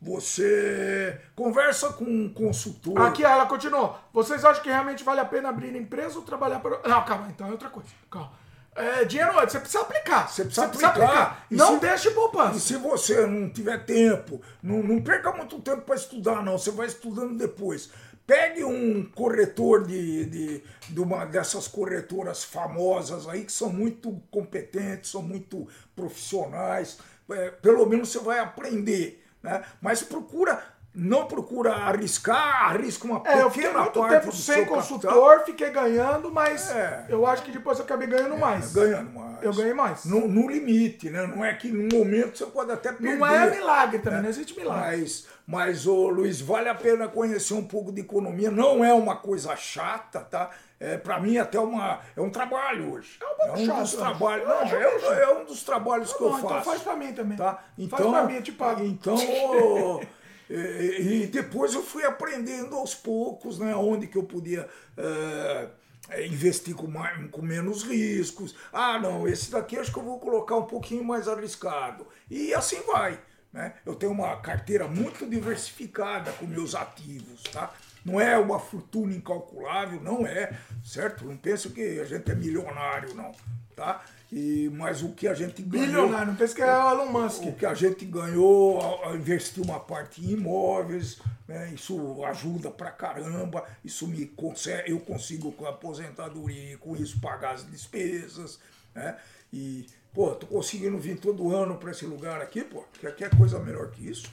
você 0.04 1.18
conversa 1.34 1.92
com 1.94 2.04
um 2.04 2.28
consultor. 2.32 3.00
Aqui 3.00 3.24
ela 3.24 3.46
continuou. 3.46 3.98
Vocês 4.12 4.44
acham 4.44 4.62
que 4.62 4.68
realmente 4.68 5.02
vale 5.02 5.20
a 5.20 5.24
pena 5.24 5.48
abrir 5.48 5.74
empresa 5.74 6.16
ou 6.18 6.22
trabalhar 6.24 6.60
para. 6.60 6.80
Não, 6.88 7.04
calma, 7.04 7.28
então 7.30 7.48
é 7.48 7.50
outra 7.50 7.68
coisa. 7.70 7.88
Calma. 8.10 8.32
É, 8.76 9.04
dinheiro, 9.04 9.32
você 9.34 9.60
precisa 9.60 9.82
aplicar. 9.82 10.28
Você 10.28 10.44
precisa 10.44 10.66
aplicar. 10.66 11.46
E 11.50 11.54
Não 11.54 11.74
se- 11.74 11.80
deixe 11.80 12.08
E 12.08 12.12
poupança. 12.12 12.58
se 12.58 12.76
você 12.76 13.24
não 13.26 13.48
tiver 13.48 13.84
tempo, 13.84 14.40
não, 14.62 14.82
não 14.82 15.00
perca 15.00 15.30
muito 15.32 15.60
tempo 15.60 15.82
para 15.82 15.94
estudar, 15.94 16.42
não. 16.42 16.58
Você 16.58 16.72
vai 16.72 16.86
estudando 16.88 17.36
depois. 17.38 17.90
Pegue 18.26 18.64
um 18.64 19.04
corretor 19.14 19.86
de, 19.86 20.24
de, 20.24 20.64
de 20.88 21.00
uma 21.00 21.24
dessas 21.26 21.68
corretoras 21.68 22.42
famosas 22.42 23.28
aí, 23.28 23.44
que 23.44 23.52
são 23.52 23.70
muito 23.70 24.20
competentes, 24.30 25.10
são 25.10 25.22
muito 25.22 25.68
profissionais. 25.94 26.98
É, 27.30 27.50
pelo 27.50 27.86
menos 27.86 28.08
você 28.10 28.18
vai 28.18 28.38
aprender. 28.38 29.23
Né? 29.44 29.62
Mas 29.78 30.02
procura, 30.02 30.58
não 30.94 31.26
procura 31.26 31.74
arriscar, 31.74 32.70
arrisca 32.70 33.04
uma 33.04 33.22
É, 33.26 33.42
eu 33.42 33.50
fiquei 33.50 33.68
pequena 33.68 33.82
muito 33.82 34.08
tempo 34.08 34.32
sem 34.32 34.64
consultor, 34.64 35.10
capital, 35.10 35.44
fiquei 35.44 35.70
ganhando, 35.70 36.32
mas 36.32 36.70
É. 36.70 37.04
eu 37.10 37.26
acho 37.26 37.42
que 37.42 37.50
depois 37.52 37.78
eu 37.78 37.84
acabei 37.84 38.08
ganhando 38.08 38.38
mais. 38.38 38.72
ganhando 38.72 39.10
mais. 39.10 39.42
Eu 39.42 39.52
ganhei 39.52 39.74
mais. 39.74 40.06
No, 40.06 40.26
no 40.26 40.48
limite, 40.48 41.10
né? 41.10 41.26
Não 41.26 41.44
é 41.44 41.52
que 41.52 41.68
no 41.68 41.94
momento 41.94 42.38
você 42.38 42.46
pode 42.46 42.72
até 42.72 42.90
perder. 42.90 43.18
Não 43.18 43.26
é 43.26 43.50
milagre 43.50 43.98
também, 43.98 44.22
não 44.22 44.28
existe 44.30 44.58
milagre. 44.58 44.96
Mas, 44.98 45.26
mas 45.46 45.86
ô, 45.86 46.08
Luiz, 46.08 46.40
vale 46.40 46.70
a 46.70 46.74
pena 46.74 47.06
conhecer 47.06 47.52
um 47.52 47.64
pouco 47.64 47.92
de 47.92 48.00
economia. 48.00 48.50
Não 48.50 48.82
é 48.82 48.94
uma 48.94 49.16
coisa 49.16 49.54
chata, 49.56 50.20
tá? 50.20 50.48
É, 50.84 50.98
para 50.98 51.18
mim 51.18 51.38
até 51.38 51.58
uma, 51.58 52.00
é 52.14 52.20
um 52.20 52.28
trabalho 52.30 52.92
hoje. 52.92 53.16
É 53.20 53.24
um 53.24 53.36
pouco 53.36 53.60
um 53.60 53.66
chato, 53.66 53.80
dos 53.80 53.94
trabalhos. 53.94 54.46
Não, 54.48 54.60
é, 54.62 54.98
chato. 55.00 55.12
é 55.12 55.38
um 55.38 55.44
dos 55.46 55.62
trabalhos 55.62 56.12
que 56.12 56.18
Tá 56.18 56.24
eu 56.24 56.30
bom, 56.30 56.36
faço. 56.38 56.46
então 56.46 56.62
faz 56.64 56.82
pra 56.82 56.96
mim 56.96 57.12
também. 57.12 57.38
Tá? 57.38 57.54
Faz 57.54 57.64
Então, 57.78 58.10
pra 58.10 58.24
mim, 58.24 58.34
eu 58.34 58.42
te 58.42 58.52
pago. 58.52 58.84
Então, 58.84 59.16
E, 60.50 61.22
e 61.22 61.26
depois 61.26 61.72
eu 61.72 61.82
fui 61.82 62.04
aprendendo 62.04 62.76
aos 62.76 62.94
poucos, 62.94 63.58
né, 63.58 63.74
onde 63.74 64.06
que 64.06 64.18
eu 64.18 64.24
podia 64.24 64.68
eh, 64.94 65.68
eh, 66.10 66.26
investir 66.26 66.74
com, 66.74 66.86
mais, 66.86 67.30
com 67.30 67.40
menos 67.40 67.82
riscos. 67.82 68.54
Ah, 68.70 68.98
não, 68.98 69.26
esse 69.26 69.50
daqui 69.50 69.78
acho 69.78 69.90
que 69.90 69.98
eu 69.98 70.02
vou 70.04 70.20
colocar 70.20 70.56
um 70.56 70.64
pouquinho 70.66 71.02
mais 71.02 71.28
arriscado. 71.28 72.06
E 72.30 72.52
assim 72.52 72.78
vai. 72.82 73.18
Né? 73.52 73.72
Eu 73.86 73.94
tenho 73.94 74.12
uma 74.12 74.36
carteira 74.36 74.86
muito 74.86 75.24
diversificada 75.24 76.30
com 76.32 76.44
meus 76.44 76.74
ativos, 76.74 77.42
tá? 77.44 77.72
Não 78.04 78.20
é 78.20 78.36
uma 78.36 78.58
fortuna 78.58 79.14
incalculável, 79.14 80.00
não 80.00 80.26
é, 80.26 80.52
certo? 80.84 81.24
Não 81.24 81.36
penso 81.36 81.70
que 81.70 81.98
a 82.00 82.04
gente 82.04 82.30
é 82.30 82.34
milionário, 82.34 83.14
não, 83.14 83.32
tá? 83.74 84.04
E, 84.30 84.68
mas 84.74 85.02
o 85.02 85.10
que 85.12 85.26
a 85.28 85.32
gente 85.34 85.62
ganhou... 85.62 85.86
Bilionário, 85.86 86.26
não 86.28 86.36
pensa 86.36 86.54
que 86.54 86.60
é 86.62 86.66
o 86.66 86.90
Elon 86.90 87.06
Musk. 87.06 87.42
O 87.44 87.52
que 87.52 87.64
a 87.64 87.72
gente 87.72 88.04
ganhou, 88.04 88.80
ao- 88.80 89.16
investir 89.16 89.62
uma 89.62 89.78
parte 89.80 90.20
em 90.24 90.32
imóveis, 90.32 91.18
né, 91.48 91.70
isso 91.74 92.22
ajuda 92.24 92.70
pra 92.70 92.90
caramba, 92.90 93.64
isso 93.84 94.06
me 94.08 94.26
consegue, 94.26 94.90
eu 94.90 95.00
consigo 95.00 95.52
com 95.52 95.64
a 95.66 95.70
aposentadoria 95.70 96.74
e 96.74 96.76
com 96.76 96.96
isso 96.96 97.20
pagar 97.20 97.54
as 97.54 97.66
despesas, 97.70 98.58
né? 98.94 99.16
E, 99.52 99.86
pô, 100.12 100.30
tô 100.32 100.46
conseguindo 100.46 100.98
vir 100.98 101.18
todo 101.18 101.54
ano 101.54 101.76
pra 101.76 101.92
esse 101.92 102.04
lugar 102.04 102.40
aqui, 102.42 102.62
pô, 102.64 102.84
que 103.00 103.06
aqui 103.06 103.24
é 103.24 103.28
coisa 103.30 103.58
melhor 103.60 103.90
que 103.92 104.08
isso? 104.10 104.26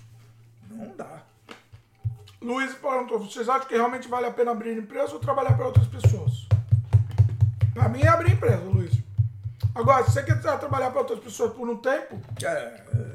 Não 0.70 0.96
dá. 0.96 1.24
Luiz 2.42 2.74
perguntou, 2.74 3.20
vocês 3.20 3.48
acham 3.48 3.68
que 3.68 3.76
realmente 3.76 4.08
vale 4.08 4.26
a 4.26 4.32
pena 4.32 4.52
abrir 4.52 4.76
empresa 4.78 5.14
ou 5.14 5.20
trabalhar 5.20 5.54
para 5.56 5.66
outras 5.68 5.88
pessoas? 5.88 6.48
Pra 7.74 7.88
mim 7.88 8.02
é 8.02 8.08
abrir 8.08 8.34
empresa, 8.34 8.64
Luiz. 8.64 9.00
Agora, 9.74 10.04
se 10.04 10.12
você 10.12 10.24
quer 10.24 10.38
trabalhar 10.42 10.90
para 10.92 11.00
outras 11.00 11.20
pessoas 11.20 11.54
por 11.54 11.70
um 11.70 11.78
tempo, 11.78 12.20
É, 12.44 12.48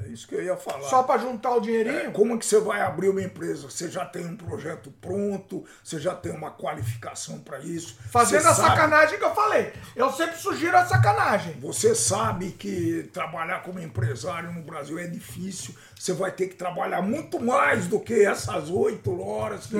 é 0.04 0.08
isso 0.08 0.26
que 0.26 0.34
eu 0.34 0.42
ia 0.42 0.56
falar. 0.56 0.88
só 0.88 1.02
para 1.02 1.20
juntar 1.20 1.50
o 1.52 1.58
É, 1.58 1.60
dinheirinho, 1.60 2.12
Como 2.12 2.38
que 2.38 2.46
você 2.46 2.58
vai 2.58 2.80
abrir 2.80 3.10
uma 3.10 3.20
empresa? 3.20 3.68
Você 3.68 3.90
já 3.90 4.06
tem 4.06 4.24
um 4.24 4.34
projeto 4.36 4.90
pronto, 4.98 5.66
você 5.84 5.98
já 6.00 6.14
tem 6.14 6.32
uma 6.32 6.50
qualificação 6.50 7.40
para 7.40 7.58
isso. 7.58 7.98
fazendo 8.10 8.46
a 8.48 8.54
sabe- 8.54 8.70
sacanagem 8.70 9.18
que 9.18 9.24
eu 9.24 9.34
falei. 9.34 9.70
Eu 9.94 10.10
sempre 10.10 10.38
sugiro 10.38 10.74
a 10.78 10.86
sacanagem. 10.86 11.60
Você 11.60 11.94
sabe 11.94 12.52
que 12.52 13.10
trabalhar 13.12 13.62
como 13.62 13.78
empresário 13.78 14.50
no 14.50 14.62
Brasil 14.62 14.98
é 14.98 15.06
difícil. 15.06 15.74
Você 15.98 16.12
vai 16.12 16.30
ter 16.30 16.48
que 16.48 16.54
trabalhar 16.54 17.00
muito 17.02 17.40
mais 17.40 17.86
do 17.88 17.98
que 17.98 18.22
essas 18.24 18.68
oito 18.70 19.18
horas 19.20 19.66
que, 19.66 19.76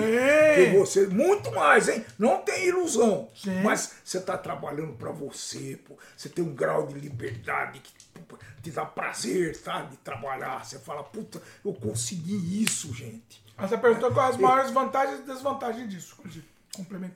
que 0.72 0.76
você. 0.78 1.06
Muito 1.06 1.52
mais, 1.52 1.88
hein? 1.88 2.04
Não 2.18 2.38
tem 2.38 2.66
ilusão. 2.68 3.28
Sim. 3.36 3.60
Mas 3.62 3.97
você 4.02 4.18
está 4.18 4.36
trabalhando 4.38 4.94
para 4.94 5.10
você, 5.12 5.78
pô. 5.86 5.94
Você 6.16 6.28
tem 6.31 6.42
um 6.42 6.54
grau 6.54 6.86
de 6.86 6.94
liberdade 6.99 7.81
que 7.81 7.92
te 8.62 8.70
dá 8.70 8.84
prazer, 8.86 9.56
tá? 9.60 9.82
De 9.82 9.97
trabalhar. 9.99 10.65
Você 10.65 10.78
fala, 10.78 11.04
puta, 11.04 11.40
eu 11.65 11.72
consegui 11.74 12.62
isso, 12.65 12.92
gente. 12.94 13.44
Aí 13.58 13.68
você 13.68 13.76
perguntou 13.78 14.10
quais 14.12 14.34
as 14.34 14.40
maiores 14.40 14.70
vantagens 14.70 15.20
e 15.20 15.22
desvantagens 15.22 15.88
disso, 15.88 16.16
inclusive. 16.18 16.47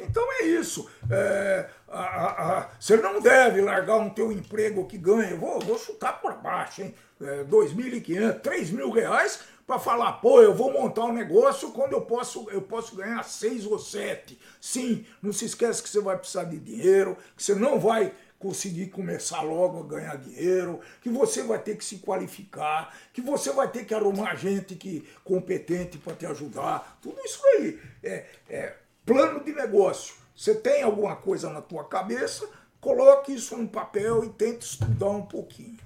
Então 0.08 0.22
é 0.40 0.44
isso. 0.44 0.88
É, 1.10 1.68
a- 1.88 1.99
a- 2.00 2.58
a- 2.60 2.68
você 2.78 2.97
não 2.97 3.20
deve 3.20 3.60
largar 3.60 3.97
um 3.97 4.08
teu 4.10 4.31
emprego 4.33 4.86
que 4.86 4.97
ganha. 4.97 5.36
Vou, 5.36 5.58
vou 5.60 5.78
chutar 5.78 6.20
por 6.20 6.34
baixo, 6.34 6.83
hein? 6.83 6.94
É, 7.20 7.44
2.500, 7.44 8.40
3 8.40 8.70
mil 8.70 8.90
reais 8.90 9.40
para 9.67 9.78
falar, 9.78 10.15
pô, 10.15 10.42
eu 10.42 10.53
vou 10.53 10.72
montar 10.72 11.04
um 11.04 11.12
negócio 11.12 11.70
quando 11.70 11.92
eu 11.92 12.01
posso, 12.01 12.49
eu 12.51 12.60
posso 12.60 12.97
ganhar 12.97 13.22
seis 13.22 13.65
ou 13.65 13.78
sete. 13.78 14.36
Sim, 14.60 15.06
não 15.22 15.33
se 15.33 15.44
esquece 15.44 15.81
que 15.81 15.88
você 15.88 16.01
vai 16.01 16.19
precisar 16.19 16.44
de 16.44 16.58
dinheiro, 16.58 17.17
que 17.36 17.42
você 17.42 17.54
não 17.54 17.78
vai 17.78 18.12
conseguir 18.40 18.86
começar 18.86 19.42
logo 19.42 19.78
a 19.78 19.86
ganhar 19.86 20.17
dinheiro, 20.17 20.81
que 21.03 21.08
você 21.08 21.44
vai 21.44 21.58
ter 21.58 21.76
que 21.76 21.85
se 21.85 21.99
qualificar, 21.99 22.92
que 23.12 23.20
você 23.20 23.53
vai 23.53 23.70
ter 23.70 23.85
que 23.85 23.94
arrumar 23.94 24.35
gente 24.35 24.74
que 24.74 25.06
competente 25.22 25.99
para 25.99 26.17
te 26.17 26.26
ajudar. 26.26 26.99
Tudo 27.01 27.20
isso 27.22 27.40
aí 27.47 27.78
é, 28.03 28.26
é 28.49 28.74
plano 29.06 29.44
de 29.44 29.53
negócio. 29.53 30.15
Você 30.35 30.54
tem 30.54 30.83
alguma 30.83 31.15
coisa 31.15 31.51
na 31.51 31.60
tua 31.60 31.85
cabeça, 31.85 32.49
coloque 32.81 33.35
isso 33.35 33.56
no 33.56 33.69
papel 33.69 34.24
e 34.24 34.31
tente 34.31 34.65
estudar 34.65 35.10
um 35.10 35.26
pouquinho. 35.26 35.78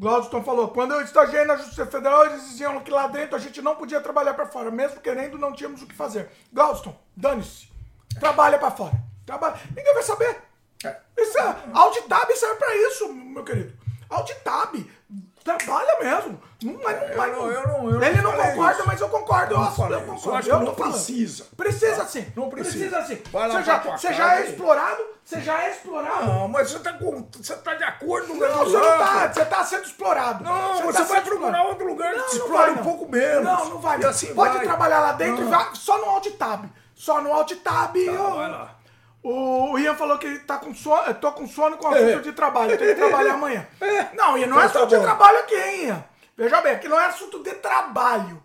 Glaudston 0.00 0.42
falou, 0.42 0.68
quando 0.68 0.94
eu 0.94 1.02
estagiei 1.02 1.44
na 1.44 1.56
Justiça 1.56 1.84
Federal, 1.84 2.24
eles 2.24 2.48
diziam 2.48 2.80
que 2.80 2.90
lá 2.90 3.06
dentro 3.06 3.36
a 3.36 3.38
gente 3.38 3.60
não 3.60 3.76
podia 3.76 4.00
trabalhar 4.00 4.32
para 4.32 4.46
fora, 4.46 4.70
mesmo 4.70 4.98
querendo, 4.98 5.36
não 5.36 5.52
tínhamos 5.52 5.82
o 5.82 5.86
que 5.86 5.94
fazer. 5.94 6.30
Glaudston, 6.50 6.98
dane-se. 7.14 7.68
Trabalha 8.18 8.58
para 8.58 8.70
fora. 8.70 8.94
Trabalha. 9.26 9.60
Ninguém 9.76 9.92
vai 9.92 10.02
saber. 10.02 10.42
É. 10.82 10.96
Isso 11.18 11.38
é, 11.38 11.54
Alt-Tab 11.74 12.30
serve 12.34 12.56
para 12.56 12.76
isso, 12.88 13.12
meu 13.12 13.44
querido. 13.44 13.74
Alt-Tab 14.08 14.74
trabalha 15.56 15.96
mesmo. 16.00 16.40
Não, 16.62 16.74
mas 16.82 16.96
não, 17.00 17.06
eu 17.08 17.16
mas 17.16 17.32
não- 17.32 17.50
eu 17.50 17.68
não- 17.68 17.90
eu 17.90 18.02
Ele 18.02 18.20
não 18.22 18.32
concorda, 18.32 18.72
isso. 18.78 18.86
mas 18.86 19.00
eu 19.00 19.08
concordo. 19.08 19.54
Eu 19.54 19.60
Eu, 19.60 19.70
falei 19.72 19.96
eu 19.98 20.00
concordo. 20.02 20.28
Eu 20.28 20.34
acho 20.36 20.48
que 20.48 20.54
Eu 20.54 20.60
não 20.60 20.74
precisa. 20.74 21.46
Precisa 21.56 22.04
sim. 22.06 22.32
Não 22.36 22.50
precisa. 22.50 22.78
Precisa 23.00 23.02
sim. 23.06 23.22
Você 23.32 23.62
já, 23.62 23.78
você 23.78 24.12
já 24.12 24.36
é 24.36 24.46
explorado? 24.46 25.02
Você 25.24 25.40
já 25.40 25.62
é 25.64 25.70
explorado? 25.70 26.26
Não, 26.26 26.48
mas 26.48 26.70
você 26.70 26.76
está 26.78 26.92
você 26.92 27.54
tá 27.56 27.74
de 27.74 27.84
acordo 27.84 28.26
com 28.28 28.32
o 28.34 28.36
Não, 28.36 28.64
você 28.64 28.76
não 28.76 28.98
tá. 28.98 29.32
Você 29.32 29.44
tá 29.44 29.64
sendo 29.64 29.84
explorado. 29.84 30.44
Não, 30.44 30.82
você, 30.82 30.98
tá 30.98 31.04
vai 31.04 31.20
procurar 31.22 31.62
outro 31.64 31.86
lugar 31.86 32.12
que 32.14 32.22
te 32.30 32.36
explore 32.36 32.70
um 32.72 32.76
pouco 32.78 33.08
menos. 33.08 33.44
Não, 33.44 33.64
não 33.70 33.78
vai. 33.78 34.00
E 34.00 34.04
assim 34.04 34.34
Pode 34.34 34.56
vai. 34.56 34.66
trabalhar 34.66 35.00
lá 35.00 35.12
dentro, 35.12 35.44
Não. 35.44 35.50
vai- 35.50 35.68
só 35.74 35.98
no 35.98 36.06
alt 36.10 36.26
tab. 36.38 36.64
Só 36.94 37.20
no 37.22 37.32
alt 37.32 37.52
tab. 37.62 37.96
eu- 37.96 38.34
vai 38.34 38.50
lá. 38.50 38.74
O 39.22 39.78
Ian 39.78 39.94
falou 39.96 40.16
que 40.18 40.38
tá 40.40 40.56
com 40.58 40.74
sono, 40.74 41.02
eu 41.08 41.14
tô 41.14 41.30
com 41.32 41.46
sono 41.46 41.76
com 41.76 41.94
É. 41.94 41.98
assunto 42.12 42.22
de 42.24 42.32
trabalho, 42.32 42.72
eu 42.72 42.78
tenho 42.78 42.94
que 42.94 43.00
trabalhar 43.00 43.34
amanhã. 43.34 43.66
Não, 44.14 44.38
Ian, 44.38 44.46
não 44.46 44.60
é 44.60 44.64
Então 44.64 44.72
tá 44.72 44.78
assunto 44.78 44.88
de 44.88 44.96
bom. 44.96 45.02
trabalho 45.02 45.38
aqui, 45.40 45.54
hein, 45.54 45.84
Ian? 45.88 46.04
Veja 46.36 46.60
bem, 46.62 46.72
aqui 46.74 46.88
não 46.88 46.98
é 46.98 47.06
assunto 47.06 47.42
de 47.42 47.52
trabalho. 47.56 48.42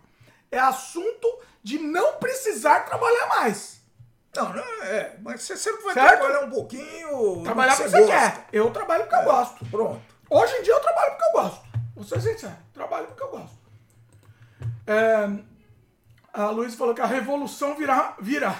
É 0.50 0.58
assunto 0.58 1.26
de 1.62 1.78
não 1.78 2.14
precisar 2.14 2.80
trabalhar 2.80 3.26
mais. 3.28 3.80
Não, 4.36 4.52
não 4.52 4.82
é, 4.82 5.16
mas 5.22 5.42
você 5.42 5.56
sempre 5.56 5.82
vai 5.82 5.94
Certo? 5.94 6.18
trabalhar 6.18 6.40
um 6.44 6.50
pouquinho. 6.50 7.42
Trabalhar 7.42 7.74
porque 7.74 7.88
você 7.88 7.98
gosta. 8.00 8.12
quer. 8.32 8.46
Eu 8.52 8.70
trabalho 8.70 9.04
porque 9.04 9.16
eu 9.16 9.24
gosto. 9.24 9.64
Pronto. 9.70 10.02
Hoje 10.28 10.54
em 10.56 10.62
dia 10.62 10.74
eu 10.74 10.80
trabalho 10.80 11.10
porque 11.12 11.24
eu 11.24 11.32
gosto. 11.42 11.66
Vou 11.94 12.04
ser 12.04 12.20
sincero, 12.20 12.52
trabalho 12.74 13.06
porque 13.06 13.22
eu 13.22 13.28
gosto. 13.28 13.56
É, 14.86 15.28
a 16.34 16.50
Luiz 16.50 16.74
falou 16.74 16.94
que 16.94 17.00
a 17.00 17.06
revolução 17.06 17.74
virá. 17.74 18.14
virá. 18.20 18.54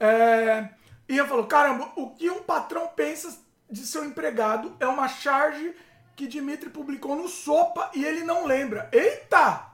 É, 0.00 0.68
Ian 1.14 1.26
falou: 1.26 1.46
caramba, 1.46 1.90
o 1.96 2.10
que 2.10 2.30
um 2.30 2.42
patrão 2.42 2.88
pensa 2.88 3.36
de 3.70 3.80
seu 3.86 4.04
empregado 4.04 4.76
é 4.80 4.86
uma 4.86 5.08
charge 5.08 5.74
que 6.16 6.26
Dimitri 6.26 6.68
publicou 6.70 7.16
no 7.16 7.28
Sopa 7.28 7.90
e 7.94 8.04
ele 8.04 8.24
não 8.24 8.46
lembra. 8.46 8.88
Eita! 8.92 9.66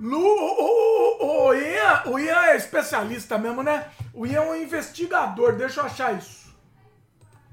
Lu, 0.00 0.18
o, 0.18 1.22
o, 1.22 1.46
o, 1.48 1.54
Ian, 1.54 2.02
o 2.06 2.18
Ian 2.18 2.42
é 2.46 2.56
especialista 2.56 3.38
mesmo, 3.38 3.62
né? 3.62 3.90
O 4.12 4.26
Ian 4.26 4.40
é 4.42 4.50
um 4.50 4.56
investigador. 4.56 5.56
Deixa 5.56 5.80
eu 5.80 5.86
achar 5.86 6.14
isso. 6.18 6.54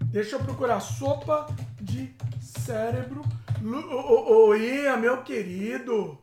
Deixa 0.06 0.36
eu 0.36 0.40
procurar 0.44 0.80
sopa 0.80 1.48
de 1.80 2.14
cérebro. 2.42 3.22
Lu- 3.62 3.88
Ô, 3.90 4.00
ô, 4.00 4.48
ô, 4.48 4.56
Ian, 4.56 4.98
meu 4.98 5.22
querido. 5.24 6.18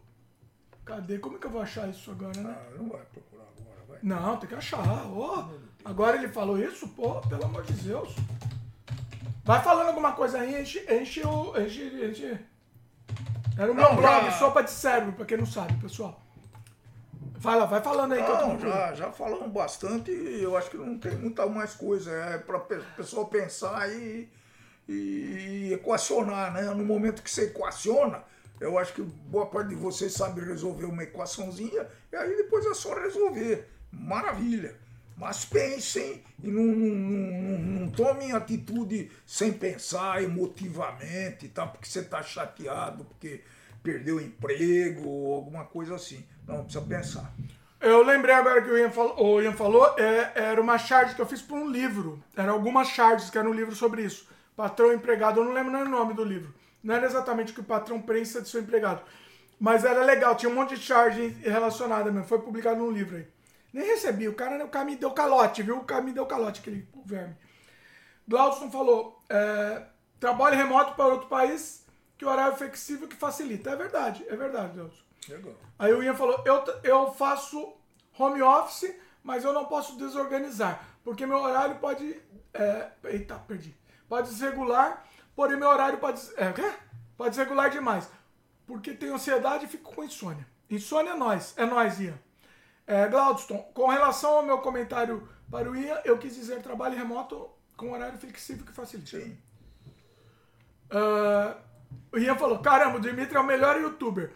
Cadê? 0.84 1.18
Como 1.18 1.36
é 1.36 1.38
que 1.38 1.46
eu 1.46 1.50
vou 1.50 1.62
achar 1.62 1.88
isso 1.88 2.10
agora, 2.10 2.38
né? 2.40 2.54
Ah, 2.58 2.76
não 2.76 2.88
vai 2.88 3.00
procurar 3.12 3.44
agora, 3.56 3.84
vai. 3.88 3.98
Não, 4.02 4.36
tem 4.36 4.48
que 4.48 4.54
achar. 4.56 4.78
Ó, 5.06 5.48
agora 5.88 6.16
ele 6.16 6.28
falou 6.28 6.58
isso? 6.58 6.88
Pô, 6.88 7.20
pelo 7.22 7.44
amor 7.44 7.62
de 7.64 7.72
Deus. 7.74 8.14
Vai 9.44 9.62
falando 9.62 9.88
alguma 9.88 10.12
coisa 10.12 10.38
aí, 10.40 10.60
enche, 10.62 10.84
enche 10.92 11.26
o. 11.26 11.58
Enche, 11.58 11.82
enche. 12.10 12.38
Era 13.56 13.72
o 13.72 13.74
meu 13.74 13.84
Não, 13.84 13.96
blog, 13.96 14.24
já- 14.26 14.32
sopa 14.32 14.62
de 14.62 14.70
cérebro, 14.70 15.12
pra 15.14 15.24
quem 15.24 15.38
não 15.38 15.46
sabe, 15.46 15.74
pessoal. 15.80 16.20
Vai 17.40 17.56
lá, 17.58 17.66
vai 17.66 17.80
falando 17.80 18.12
aí 18.12 18.20
Não, 18.20 18.58
já, 18.58 18.94
já 18.94 19.12
falamos 19.12 19.50
bastante 19.52 20.10
e 20.10 20.42
eu 20.42 20.56
acho 20.56 20.70
que 20.70 20.76
não 20.76 20.98
tem 20.98 21.16
muita 21.16 21.46
mais 21.46 21.72
coisa. 21.74 22.10
É 22.10 22.38
para 22.38 22.56
o 22.56 22.60
pessoal 22.96 23.26
pensar 23.26 23.88
e, 23.92 24.28
e 24.88 25.72
equacionar, 25.72 26.52
né? 26.52 26.62
No 26.74 26.84
momento 26.84 27.22
que 27.22 27.30
você 27.30 27.44
equaciona, 27.44 28.22
eu 28.60 28.76
acho 28.76 28.92
que 28.92 29.02
boa 29.02 29.46
parte 29.46 29.68
de 29.68 29.76
vocês 29.76 30.12
sabe 30.12 30.40
resolver 30.40 30.84
uma 30.86 31.04
equaçãozinha 31.04 31.86
e 32.12 32.16
aí 32.16 32.36
depois 32.36 32.66
é 32.66 32.74
só 32.74 32.92
resolver. 32.94 33.68
Maravilha. 33.92 34.76
Mas 35.18 35.44
pensem 35.44 36.22
e 36.42 36.48
não, 36.48 36.62
não, 36.62 36.94
não, 36.94 37.58
não, 37.58 37.90
tomem 37.90 38.32
atitude 38.32 39.10
sem 39.26 39.52
pensar 39.52 40.22
emotivamente, 40.22 41.48
tá? 41.48 41.66
porque 41.66 41.88
você 41.88 42.00
está 42.00 42.22
chateado, 42.22 43.04
porque 43.04 43.42
perdeu 43.82 44.20
emprego 44.20 45.08
ou 45.08 45.34
alguma 45.34 45.64
coisa 45.64 45.96
assim. 45.96 46.24
Não, 46.46 46.62
precisa 46.62 46.84
pensar. 46.84 47.32
Eu 47.80 48.04
lembrei 48.04 48.34
agora 48.34 48.62
que 48.62 48.70
o 48.70 48.78
Ian, 48.78 48.90
fal- 48.90 49.20
o 49.20 49.42
Ian 49.42 49.52
falou, 49.52 49.92
é, 49.98 50.32
era 50.36 50.60
uma 50.60 50.78
charge 50.78 51.14
que 51.16 51.20
eu 51.20 51.26
fiz 51.26 51.42
para 51.42 51.56
um 51.56 51.68
livro. 51.68 52.22
Eram 52.36 52.54
algumas 52.54 52.88
charges 52.88 53.28
que 53.28 53.38
era 53.38 53.48
um 53.48 53.52
livro 53.52 53.74
sobre 53.74 54.02
isso. 54.02 54.28
Patrão 54.56 54.92
empregado, 54.92 55.40
eu 55.40 55.44
não 55.44 55.52
lembro 55.52 55.72
nem 55.72 55.82
o 55.82 55.88
nome 55.88 56.14
do 56.14 56.24
livro. 56.24 56.54
Não 56.82 56.94
era 56.94 57.06
exatamente 57.06 57.50
o 57.50 57.54
que 57.54 57.60
o 57.60 57.64
patrão 57.64 58.00
pensa 58.00 58.40
de 58.40 58.48
seu 58.48 58.60
empregado. 58.60 59.02
Mas 59.58 59.84
era 59.84 60.04
legal, 60.04 60.36
tinha 60.36 60.50
um 60.50 60.54
monte 60.54 60.76
de 60.76 60.80
charge 60.82 61.36
relacionada 61.42 62.10
mesmo. 62.10 62.28
Foi 62.28 62.38
publicado 62.40 62.78
num 62.78 62.90
livro 62.90 63.16
aí. 63.16 63.26
Nem 63.72 63.86
recebi, 63.86 64.28
o 64.28 64.34
cara, 64.34 64.64
o 64.64 64.68
cara 64.68 64.84
me 64.84 64.96
deu 64.96 65.10
calote, 65.10 65.62
viu? 65.62 65.78
O 65.78 65.84
cara 65.84 66.02
me 66.02 66.12
deu 66.12 66.26
calote, 66.26 66.60
aquele 66.60 66.88
verme. 67.04 67.36
Glaudston 68.26 68.70
falou, 68.70 69.22
é, 69.28 69.82
trabalho 70.18 70.56
remoto 70.56 70.94
para 70.94 71.06
outro 71.06 71.28
país, 71.28 71.86
que 72.16 72.24
o 72.24 72.28
horário 72.28 72.56
flexível 72.56 73.06
que 73.06 73.16
facilita. 73.16 73.70
É 73.70 73.76
verdade, 73.76 74.24
é 74.28 74.36
verdade, 74.36 74.74
Glaudston. 74.74 75.04
Legal. 75.28 75.54
Aí 75.78 75.92
o 75.92 76.02
Ian 76.02 76.14
falou, 76.14 76.42
eu, 76.44 76.64
eu 76.82 77.12
faço 77.12 77.76
home 78.18 78.42
office, 78.42 78.94
mas 79.22 79.44
eu 79.44 79.52
não 79.52 79.66
posso 79.66 79.96
desorganizar, 79.96 80.82
porque 81.04 81.26
meu 81.26 81.38
horário 81.38 81.76
pode... 81.76 82.20
É, 82.54 82.90
eita, 83.04 83.36
perdi. 83.36 83.76
Pode 84.08 84.30
desregular, 84.30 85.04
porém 85.36 85.58
meu 85.58 85.68
horário 85.68 85.98
pode... 85.98 86.20
É? 86.36 86.52
Pode 87.16 87.30
desregular 87.30 87.68
demais, 87.68 88.08
porque 88.66 88.94
tenho 88.94 89.14
ansiedade 89.14 89.66
e 89.66 89.68
fico 89.68 89.94
com 89.94 90.04
insônia. 90.04 90.46
Insônia 90.70 91.10
é 91.10 91.16
nós, 91.16 91.54
é 91.56 91.66
nós, 91.66 92.00
Ian. 92.00 92.18
É, 92.88 93.06
Glaudston, 93.06 93.58
com 93.74 93.86
relação 93.88 94.38
ao 94.38 94.42
meu 94.42 94.58
comentário 94.58 95.28
para 95.50 95.70
o 95.70 95.76
Ian, 95.76 96.00
eu 96.06 96.16
quis 96.16 96.34
dizer 96.34 96.62
trabalho 96.62 96.96
remoto 96.96 97.46
com 97.76 97.92
horário 97.92 98.18
flexível 98.18 98.64
que 98.64 98.72
facilita. 98.72 99.20
Sim. 99.20 99.36
Ah, 100.90 101.58
o 102.10 102.18
Ian 102.18 102.34
falou: 102.36 102.60
caramba, 102.60 102.96
o 102.96 103.00
Dimitri 103.00 103.36
é 103.36 103.40
o 103.40 103.44
melhor 103.44 103.78
youtuber. 103.78 104.32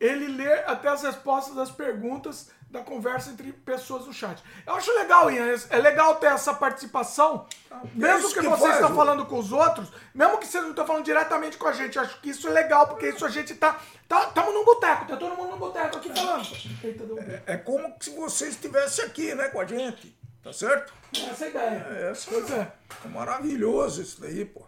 Ele 0.00 0.28
lê 0.28 0.50
até 0.64 0.88
as 0.88 1.02
respostas 1.02 1.54
das 1.54 1.70
perguntas 1.70 2.50
da 2.70 2.80
conversa 2.82 3.30
entre 3.30 3.52
pessoas 3.52 4.06
no 4.06 4.12
chat. 4.12 4.42
Eu 4.66 4.74
acho 4.74 4.92
legal, 4.94 5.30
Ian. 5.30 5.54
É 5.70 5.78
legal 5.78 6.14
ter 6.16 6.26
essa 6.28 6.54
participação. 6.54 7.46
mesmo 7.94 8.18
isso 8.26 8.34
que, 8.34 8.40
que 8.40 8.48
vocês 8.48 8.74
estão 8.74 8.92
o- 8.92 8.94
falando 8.94 9.26
com 9.26 9.38
os 9.38 9.50
outros, 9.52 9.88
mesmo 10.14 10.38
que 10.38 10.46
vocês 10.46 10.62
não 10.62 10.70
estão 10.70 10.86
falando 10.86 11.04
diretamente 11.04 11.56
com 11.56 11.66
a 11.66 11.72
gente. 11.72 11.96
eu 11.96 12.02
Acho 12.02 12.20
que 12.20 12.30
isso 12.30 12.46
é 12.48 12.50
legal, 12.52 12.86
porque 12.86 13.08
isso 13.08 13.24
a 13.26 13.28
gente 13.28 13.54
tá. 13.56 13.78
Estamos 14.02 14.32
tá, 14.34 14.44
num 14.46 14.64
boteco, 14.64 15.06
tá 15.06 15.16
todo 15.16 15.34
mundo 15.36 15.50
num 15.50 15.58
boteco 15.58 15.96
aqui 15.96 16.08
falando. 16.14 16.42
Um- 16.44 17.40
É 17.46 17.56
como 17.56 17.94
se 18.00 18.10
você 18.10 18.48
estivesse 18.48 19.02
aqui, 19.02 19.34
né, 19.34 19.48
com 19.48 19.60
a 19.60 19.64
gente. 19.66 20.16
Tá 20.42 20.52
certo? 20.52 20.92
Essa 21.12 21.44
é 21.44 21.46
a 21.46 21.50
ideia. 21.50 21.86
É, 21.90 22.10
essa 22.12 22.30
Pois 22.30 22.50
é. 22.50 22.72
é 23.04 23.08
maravilhoso 23.08 24.00
isso 24.00 24.20
daí, 24.20 24.44
pô. 24.44 24.62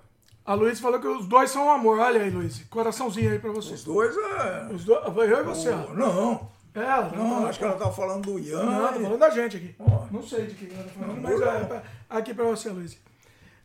A 0.44 0.54
Luiz 0.54 0.80
falou 0.80 0.98
que 1.00 1.06
os 1.06 1.26
dois 1.26 1.50
são 1.50 1.66
um 1.66 1.70
amor. 1.70 1.98
Olha 2.00 2.20
aí, 2.20 2.28
Luiz. 2.30 2.62
Coraçãozinho 2.68 3.30
aí 3.30 3.38
pra 3.38 3.50
Os 3.52 3.64
vocês. 3.64 3.84
dois 3.84 4.14
é. 4.16 4.72
Os 4.74 4.84
dois. 4.84 5.06
Eu 5.30 5.40
e 5.40 5.42
você, 5.44 5.70
ó. 5.70 5.94
Não, 5.94 6.50
Ela, 6.74 7.10
não, 7.14 7.46
acho 7.46 7.58
que 7.58 7.64
ela 7.64 7.76
tá 7.76 7.90
falando 7.90 8.22
do 8.32 8.38
Ian. 8.38 8.62
Não, 8.62 8.92
tô 8.94 9.00
e- 9.00 9.02
falando 9.02 9.18
da 9.18 9.30
gente 9.30 9.56
aqui. 9.58 9.74
Ó. 9.78 10.06
Não 10.10 10.22
sei 10.22 10.46
de 10.46 10.54
que 10.54 10.74
ela 10.74 10.84
tá 10.84 10.90
falando, 10.98 11.16
Não, 11.20 11.22
mas 11.30 11.40
não. 11.40 11.52
é, 11.52 11.64
pra- 11.64 11.82
aqui 12.08 12.32
pra 12.34 12.44
você, 12.44 12.68
Luiz. 12.70 12.96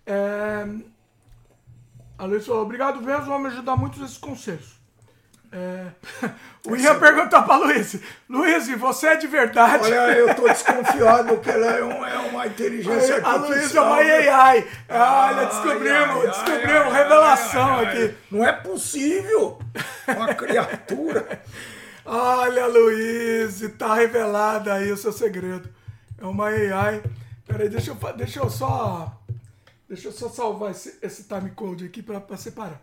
É, 0.05 0.65
a 2.17 2.25
Luiz 2.25 2.45
falou, 2.45 2.63
obrigado 2.63 3.01
mesmo, 3.01 3.25
vão 3.25 3.39
me 3.39 3.47
ajudar 3.47 3.75
muito 3.77 4.03
esses 4.03 4.17
conselhos. 4.17 4.75
É, 5.49 5.85
o 6.67 6.75
Ian 6.75 6.99
perguntou 6.99 7.41
pra 7.43 7.55
Luiz, 7.55 7.97
Luiz, 8.29 8.67
você 8.77 9.07
é 9.07 9.15
de 9.15 9.27
verdade? 9.27 9.85
Olha, 9.85 10.11
eu 10.17 10.35
tô 10.35 10.41
desconfiado 10.49 11.37
que 11.37 11.49
ela 11.49 11.65
é, 11.67 11.83
um- 11.85 12.05
é 12.05 12.17
uma 12.29 12.45
inteligência 12.47 13.21
a 13.25 13.35
Luiz 13.35 13.51
é 13.51 13.53
artificial. 13.55 13.85
uma 13.85 14.03
né? 14.03 14.27
AI. 14.29 14.57
Olha, 14.89 14.99
Ai, 15.39 15.45
descobrimos, 15.45 16.15
ai, 16.17 16.27
descobrimos, 16.27 16.93
ai, 16.93 17.03
revelação 17.03 17.75
ai, 17.77 17.85
aqui. 17.85 18.17
Não 18.29 18.45
é 18.45 18.51
possível 18.51 19.59
uma 20.09 20.33
criatura. 20.35 21.41
Olha, 22.09 22.67
Luiz, 22.67 23.59
tá 23.77 23.95
revelado 23.95 24.71
aí 24.71 24.89
o 24.89 24.95
seu 24.95 25.11
segredo. 25.11 25.69
É 26.17 26.25
uma 26.25 26.45
AI. 26.47 27.03
Peraí, 27.45 27.67
deixa 27.67 27.91
eu, 27.91 28.13
deixa 28.13 28.39
eu 28.39 28.49
só. 28.49 29.21
Deixa 29.89 30.07
eu 30.07 30.13
só 30.13 30.29
salvar 30.29 30.71
esse, 30.71 30.97
esse 31.01 31.25
time 31.25 31.51
code 31.51 31.85
aqui 31.85 32.01
pra 32.01 32.37
separar. 32.37 32.81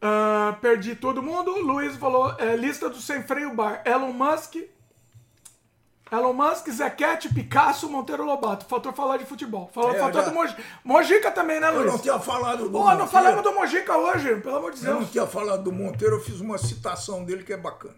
Ah, 0.00 0.56
perdi 0.60 0.94
todo 0.94 1.20
mundo. 1.20 1.50
Luiz 1.60 1.96
falou: 1.96 2.32
é, 2.38 2.54
lista 2.54 2.88
do 2.88 3.00
Sem 3.00 3.24
Freio 3.24 3.52
Bar. 3.56 3.82
Elon 3.84 4.12
Musk. 4.12 4.54
Elon 6.10 6.32
Musk, 6.32 6.68
Zequete, 6.70 7.32
Picasso, 7.34 7.88
Monteiro 7.90 8.24
Lobato. 8.24 8.64
Faltou 8.66 8.92
falar 8.92 9.16
de 9.16 9.24
futebol. 9.24 9.68
Falou, 9.72 9.90
É, 9.92 9.98
faltou 9.98 10.22
já- 10.22 10.28
do 10.28 10.34
Mojica. 10.34 10.62
Mojica 10.84 11.30
também, 11.32 11.58
né, 11.58 11.68
Eu 11.68 11.80
Luiz? 11.80 11.92
não 11.92 11.98
tinha 11.98 12.18
falado 12.20 12.68
do 12.68 12.70
Pô, 12.70 12.94
não 12.94 13.08
falamos 13.08 13.42
do 13.42 13.52
Mojica 13.52 13.96
hoje, 13.96 14.36
pelo 14.36 14.56
amor 14.56 14.72
de 14.72 14.84
Eu 14.84 14.92
não 14.92 14.98
Deus. 15.00 15.10
tinha 15.10 15.26
falado 15.26 15.64
do 15.64 15.72
Monteiro, 15.72 16.16
eu 16.16 16.20
fiz 16.20 16.40
uma 16.40 16.58
citação 16.58 17.24
dele 17.24 17.42
que 17.42 17.52
é 17.52 17.56
bacana. 17.56 17.96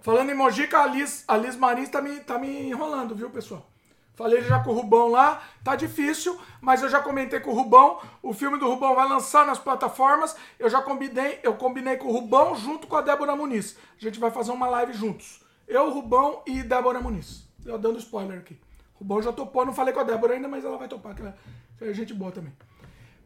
Falando 0.00 0.30
em 0.30 0.34
Mojica, 0.34 0.78
a 0.80 0.86
Liz, 0.86 1.24
a 1.28 1.36
Liz 1.36 1.56
Marins 1.56 1.88
tá 1.90 2.00
me, 2.00 2.20
tá 2.20 2.38
me 2.38 2.68
enrolando, 2.68 3.14
viu, 3.14 3.28
pessoal? 3.28 3.66
Falei 4.14 4.40
já 4.42 4.60
com 4.60 4.70
o 4.70 4.72
Rubão 4.74 5.08
lá, 5.10 5.42
tá 5.62 5.76
difícil, 5.76 6.40
mas 6.62 6.82
eu 6.82 6.88
já 6.88 7.00
comentei 7.00 7.38
com 7.38 7.50
o 7.50 7.54
Rubão. 7.54 7.98
O 8.22 8.32
filme 8.32 8.58
do 8.58 8.66
Rubão 8.66 8.94
vai 8.94 9.06
lançar 9.06 9.44
nas 9.44 9.58
plataformas. 9.58 10.34
Eu 10.58 10.70
já 10.70 10.80
combinei, 10.80 11.38
eu 11.42 11.54
combinei 11.54 11.98
com 11.98 12.08
o 12.08 12.12
Rubão 12.12 12.54
junto 12.56 12.86
com 12.86 12.96
a 12.96 13.02
Débora 13.02 13.36
Muniz. 13.36 13.76
A 14.00 14.02
gente 14.02 14.18
vai 14.18 14.30
fazer 14.30 14.52
uma 14.52 14.68
live 14.68 14.94
juntos. 14.94 15.44
Eu, 15.66 15.90
Rubão 15.90 16.42
e 16.46 16.62
Débora 16.62 17.00
Muniz. 17.00 17.48
Eu 17.64 17.78
dando 17.78 17.98
spoiler 17.98 18.38
aqui. 18.38 18.58
Rubão 18.94 19.20
já 19.20 19.32
topou, 19.32 19.66
não 19.66 19.72
falei 19.72 19.92
com 19.92 20.00
a 20.00 20.04
Débora 20.04 20.34
ainda, 20.34 20.48
mas 20.48 20.64
ela 20.64 20.78
vai 20.78 20.88
topar, 20.88 21.14
que 21.14 21.22
ela 21.22 21.36
é 21.80 21.92
gente 21.92 22.14
boa 22.14 22.32
também. 22.32 22.52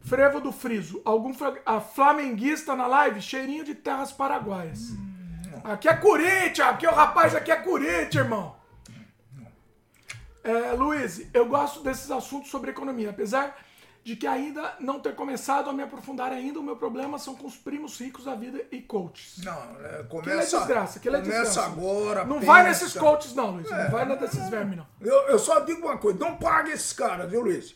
Frevo 0.01 0.41
do 0.41 0.51
Friso. 0.51 1.01
Algum 1.05 1.33
flamenguista 1.93 2.75
na 2.75 2.87
live? 2.87 3.21
Cheirinho 3.21 3.63
de 3.63 3.75
terras 3.75 4.11
paraguaias. 4.11 4.89
Aqui 5.63 5.87
é 5.87 5.93
Corinthians, 5.95 6.59
aqui 6.59 6.87
o 6.87 6.91
rapaz 6.91 7.35
aqui 7.35 7.51
é 7.51 7.55
Corinthians, 7.55 8.15
irmão. 8.15 8.55
É, 10.43 10.71
Luiz, 10.71 11.27
eu 11.33 11.45
gosto 11.45 11.83
desses 11.83 12.09
assuntos 12.09 12.49
sobre 12.49 12.71
economia, 12.71 13.11
apesar 13.11 13.55
de 14.03 14.15
que 14.15 14.25
ainda 14.25 14.75
não 14.79 14.99
ter 14.99 15.15
começado 15.15 15.69
a 15.69 15.73
me 15.73 15.83
aprofundar 15.83 16.31
ainda, 16.31 16.59
o 16.59 16.63
meu 16.63 16.75
problema 16.75 17.19
são 17.19 17.35
com 17.35 17.45
os 17.45 17.55
primos 17.55 17.99
ricos 17.99 18.25
da 18.25 18.33
vida 18.33 18.59
e 18.71 18.81
coaches. 18.81 19.43
Não, 19.43 19.53
é, 19.83 19.99
é 19.99 20.03
começa, 20.03 20.57
desgraça, 20.57 20.97
aquilo 20.97 21.17
é 21.17 21.21
começa 21.21 21.41
desgraça. 21.41 21.71
agora. 21.71 22.25
Não 22.25 22.35
pensa. 22.39 22.45
vai 22.47 22.63
nesses 22.63 22.93
coaches 22.93 23.35
não, 23.35 23.51
Luiz, 23.51 23.69
não 23.69 23.91
vai 23.91 24.05
nesses 24.05 24.49
vermes 24.49 24.77
não. 24.77 24.87
Eu, 24.99 25.27
eu 25.27 25.37
só 25.37 25.59
digo 25.59 25.85
uma 25.85 25.97
coisa, 25.97 26.17
não 26.17 26.35
pague 26.35 26.71
esses 26.71 26.93
caras, 26.93 27.29
viu, 27.29 27.41
Luiz? 27.41 27.75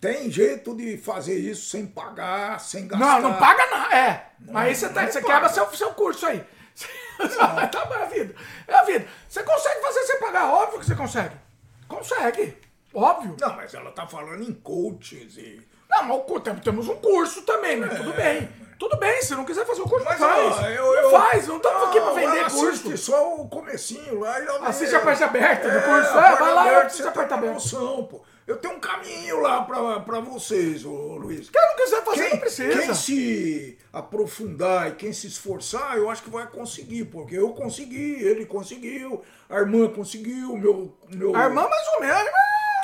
Tem 0.00 0.30
jeito 0.30 0.76
de 0.76 0.96
fazer 0.96 1.36
isso 1.36 1.68
sem 1.70 1.84
pagar, 1.84 2.60
sem 2.60 2.86
gastar. 2.86 3.20
Não, 3.20 3.30
não 3.30 3.38
paga 3.38 3.66
não, 3.66 3.90
é. 3.90 4.30
Mas 4.38 4.66
aí 4.68 4.74
você, 4.76 4.88
tá, 4.90 5.02
não 5.02 5.10
você 5.10 5.20
paga. 5.20 5.34
quebra 5.34 5.48
seu, 5.48 5.76
seu 5.76 5.92
curso 5.94 6.26
aí. 6.26 6.44
tá 7.18 7.88
é 7.90 8.02
a 8.02 8.06
vida. 8.06 8.34
É 8.68 8.74
a 8.74 8.84
vida. 8.84 9.08
Você 9.28 9.42
consegue 9.42 9.80
fazer 9.82 10.00
sem 10.02 10.20
pagar, 10.20 10.52
óbvio 10.52 10.78
que 10.78 10.86
você 10.86 10.94
consegue. 10.94 11.34
Consegue, 11.88 12.56
óbvio. 12.98 13.36
Não, 13.40 13.56
mas 13.56 13.72
ela 13.74 13.90
tá 13.92 14.06
falando 14.06 14.42
em 14.42 14.52
coaches 14.52 15.36
e... 15.36 15.60
Não, 15.90 16.04
mas 16.04 16.62
temos 16.62 16.88
um 16.88 16.96
curso 16.96 17.42
também, 17.42 17.76
mas 17.78 17.96
tudo 17.96 18.12
bem. 18.12 18.48
Tudo 18.78 18.96
bem, 18.96 19.20
se 19.22 19.34
não 19.34 19.44
quiser 19.44 19.66
fazer 19.66 19.80
o 19.80 19.88
curso, 19.88 20.04
Mas, 20.04 20.20
não 20.20 20.28
faz. 20.28 20.58
ó, 20.60 20.66
eu- 20.68 20.84
não 20.84 20.94
eu- 21.02 21.10
faz, 21.10 21.48
não 21.48 21.56
estamos 21.56 21.82
aqui 21.88 22.00
pra 22.00 22.10
Não, 22.10 22.14
vender 22.14 22.50
curso. 22.50 22.96
só 22.96 23.34
o 23.34 23.48
comecinho 23.48 24.20
lá 24.20 24.38
e 24.40 24.46
Assiste 24.66 24.94
a 24.94 25.00
parte 25.00 25.24
aberta 25.24 25.68
do 25.68 25.82
curso. 25.82 26.10
É, 26.16 26.36
vai 26.36 26.54
lá 26.54 26.72
e 26.72 26.76
assiste 26.76 27.02
a 27.02 27.04
tem 27.06 27.12
parte 27.14 27.30
uma 27.32 27.38
aberta. 27.38 27.54
noção, 27.54 28.04
pô. 28.04 28.22
Eu 28.46 28.56
tenho 28.56 28.74
um 28.74 28.80
caminho 28.80 29.40
lá 29.40 29.62
pra, 29.62 29.98
pra 30.00 30.20
vocês, 30.20 30.84
ô 30.84 31.16
Luiz. 31.16 31.50
Quem 31.50 31.60
não 31.60 31.76
quiser 31.76 32.04
fazer, 32.04 32.22
Quem, 32.22 32.30
não 32.30 32.38
precisa. 32.38 32.78
quem 32.80 32.94
se 32.94 33.78
aprofundar 33.92 34.88
e 34.88 34.92
quem 34.94 35.12
se 35.12 35.26
esforçar, 35.26 35.96
eu 35.96 36.08
acho 36.08 36.22
que 36.22 36.30
vai 36.30 36.46
conseguir, 36.46 37.06
porque 37.06 37.34
eu 37.36 37.50
consegui, 37.54 38.22
ele 38.22 38.46
conseguiu, 38.46 39.22
a 39.50 39.56
irmã 39.58 39.88
conseguiu, 39.88 40.56
meu, 40.56 40.96
meu, 41.12 41.34
A 41.34 41.44
irmã 41.44 41.68
mais 41.68 41.88
ou 41.94 42.00
menos. 42.00 42.30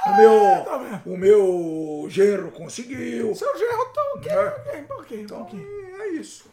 O 0.06 0.16
meu, 0.16 0.78
vendo? 0.80 1.02
o 1.14 1.16
meu 1.18 2.06
genro 2.08 2.50
conseguiu. 2.50 3.34
Seu 3.34 3.56
genro 3.58 3.84
tá 3.86 4.02
ok, 4.16 4.32
É. 4.32 4.48
ok, 4.48 4.80
um 4.80 4.84
pouquinho, 4.84 5.20
Então, 5.22 5.38
pouquinho. 5.38 5.66
é 6.00 6.08
isso. 6.08 6.44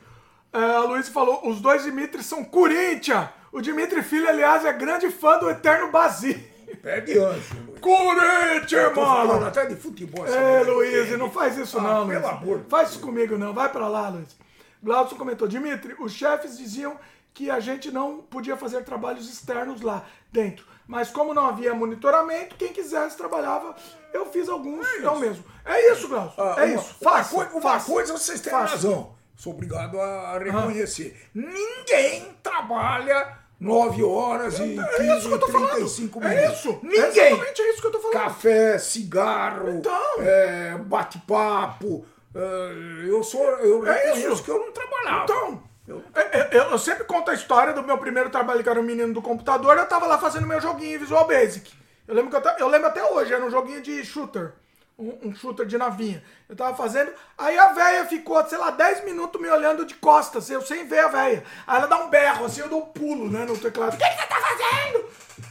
É, 0.54 0.60
a 0.60 0.80
Luiz 0.82 1.08
falou, 1.10 1.48
os 1.48 1.62
dois 1.62 1.84
Dimitri 1.84 2.22
são 2.24 2.44
Corinthians. 2.44 3.30
O 3.52 3.62
Dimitri 3.62 4.02
Filho, 4.02 4.28
aliás, 4.30 4.64
é 4.66 4.72
grande 4.74 5.10
fã 5.10 5.38
do 5.38 5.50
Eterno 5.50 5.92
Basílio. 5.92 6.52
Pegue 6.82 7.18
anjo, 7.20 7.56
Luiz. 7.68 7.80
Corinthians, 7.82 8.96
mano! 8.96 9.46
até 9.46 9.66
de 9.66 9.76
futebol. 9.76 10.26
É. 10.26 10.64
Luiz, 10.64 11.18
não 11.18 11.30
faz 11.30 11.58
isso 11.58 11.78
Ah, 11.78 11.82
não, 11.82 12.08
pelo 12.08 12.22
Luiz. 12.22 12.26
amor 12.42 12.60
de 12.60 12.70
Faz 12.70 12.90
isso 12.92 13.00
comigo 13.00 13.38
não, 13.38 13.54
vai 13.54 13.70
pra 13.70 13.88
lá, 13.88 14.10
Luiz. 14.10 14.36
Glaucio 14.84 15.16
comentou, 15.18 15.48
Dimitri, 15.48 15.96
os 16.00 16.12
chefes 16.14 16.58
diziam 16.58 16.98
que 17.34 17.50
a 17.52 17.60
gente 17.60 17.92
não 17.92 18.18
podia 18.20 18.58
fazer 18.58 18.84
trabalhos 18.84 19.30
externos 19.32 19.82
lá 19.82 20.06
dentro. 20.32 20.66
Mas 20.92 21.10
como 21.10 21.34
não 21.34 21.46
havia 21.46 21.74
monitoramento, 21.74 22.58
quem 22.58 22.74
quisesse 22.74 23.16
trabalhava. 23.16 23.74
Eu 24.14 24.26
fiz 24.26 24.50
alguns, 24.50 24.86
eu 25.02 25.16
mesmo. 25.16 25.42
É 25.64 25.90
isso, 25.94 26.10
Glaucio, 26.10 26.34
Ah, 26.38 26.56
é 26.58 26.66
uma- 26.66 26.76
isso. 26.76 26.96
Uma, 27.00 27.12
Faça, 27.12 27.34
coi- 27.34 27.48
uma 27.54 27.62
faça. 27.62 27.86
coisa 27.90 28.12
vocês 28.18 28.42
têm 28.42 28.52
Faça. 28.52 28.74
razão. 28.74 29.16
Sou 29.38 29.54
obrigado 29.54 29.98
a 30.02 30.38
reconhecer. 30.38 31.30
Ninguém 31.34 32.36
trabalha 32.44 33.38
9 33.58 34.04
horas 34.04 34.60
e 34.60 34.78
É 34.78 35.18
isso 35.18 35.30
que 35.30 35.34
eu 35.34 35.40
tô 35.40 35.46
35 35.48 36.20
falando. 36.20 36.36
minutos. 36.38 36.58
É 36.58 36.60
isso. 36.60 36.70
É 36.70 36.86
Ninguém. 36.86 37.28
exatamente 37.28 37.62
isso 37.62 37.82
que 37.82 37.88
eu 37.88 37.92
tô 37.92 38.00
falando. 38.00 38.14
Café, 38.24 38.78
cigarro, 38.78 39.70
Então. 39.70 40.14
é, 40.20 40.78
bate-papo. 40.78 42.06
é, 42.36 43.10
eu 43.10 43.24
sou. 43.24 43.44
Eu 43.44 43.88
É 43.88 44.18
isso. 44.18 44.44
que 44.44 44.52
eu 44.52 44.60
não 44.60 44.72
trabalhava. 44.74 45.24
Então, 45.24 45.64
Eu- 45.92 46.50
eu, 46.62 46.70
eu- 46.72 46.78
sempre 46.80 47.04
conto 47.04 47.30
a 47.32 47.34
história 47.34 47.74
do 47.74 47.84
meu 47.84 47.98
primeiro 47.98 48.30
trabalho, 48.30 48.64
que 48.64 48.70
era 48.70 48.80
um 48.80 48.84
menino 48.84 49.14
do 49.14 49.22
computador, 49.22 49.78
eu 49.78 49.86
tava 49.88 50.06
lá 50.08 50.18
fazendo 50.18 50.48
meu 50.48 50.60
joguinho 50.62 50.96
em 50.96 51.00
Visual 51.00 51.28
Basic. 51.28 51.72
Eu 52.08 52.16
lembro, 52.16 52.30
que 52.32 52.48
eu, 52.48 52.52
eu 52.60 52.68
lembro 52.68 52.88
até 52.88 53.04
hoje, 53.04 53.34
era 53.34 53.44
um 53.46 53.50
joguinho 53.52 53.82
de 53.82 54.04
shooter. 54.06 54.54
Um, 55.00 55.30
um 55.30 55.36
shooter 55.36 55.66
de 55.66 55.78
navinha. 55.78 56.24
Eu 56.48 56.56
tava 56.56 56.76
fazendo, 56.76 57.12
aí 57.38 57.58
a 57.58 57.74
véia 57.74 58.06
ficou, 58.06 58.46
sei 58.48 58.58
lá, 58.58 58.70
10 58.70 59.04
minutos 59.06 59.42
me 59.42 59.50
olhando 59.50 59.84
de 59.86 59.96
costas, 59.96 60.50
eu 60.50 60.62
sem 60.62 60.86
ver 60.88 61.00
a 61.00 61.08
véia. 61.08 61.44
Aí 61.66 61.78
ela 61.78 61.88
dá 61.88 61.98
um 62.04 62.10
berro, 62.10 62.46
assim, 62.46 62.62
eu 62.62 62.70
dou 62.70 62.84
um 62.84 62.86
pulo, 62.88 63.30
né, 63.30 63.46
no 63.46 63.58
teclado. 63.58 63.96
O 63.96 63.98
que, 63.98 64.04
que 64.04 64.22
você 64.22 64.28
tá 64.28 64.36
fazendo? 64.36 65.06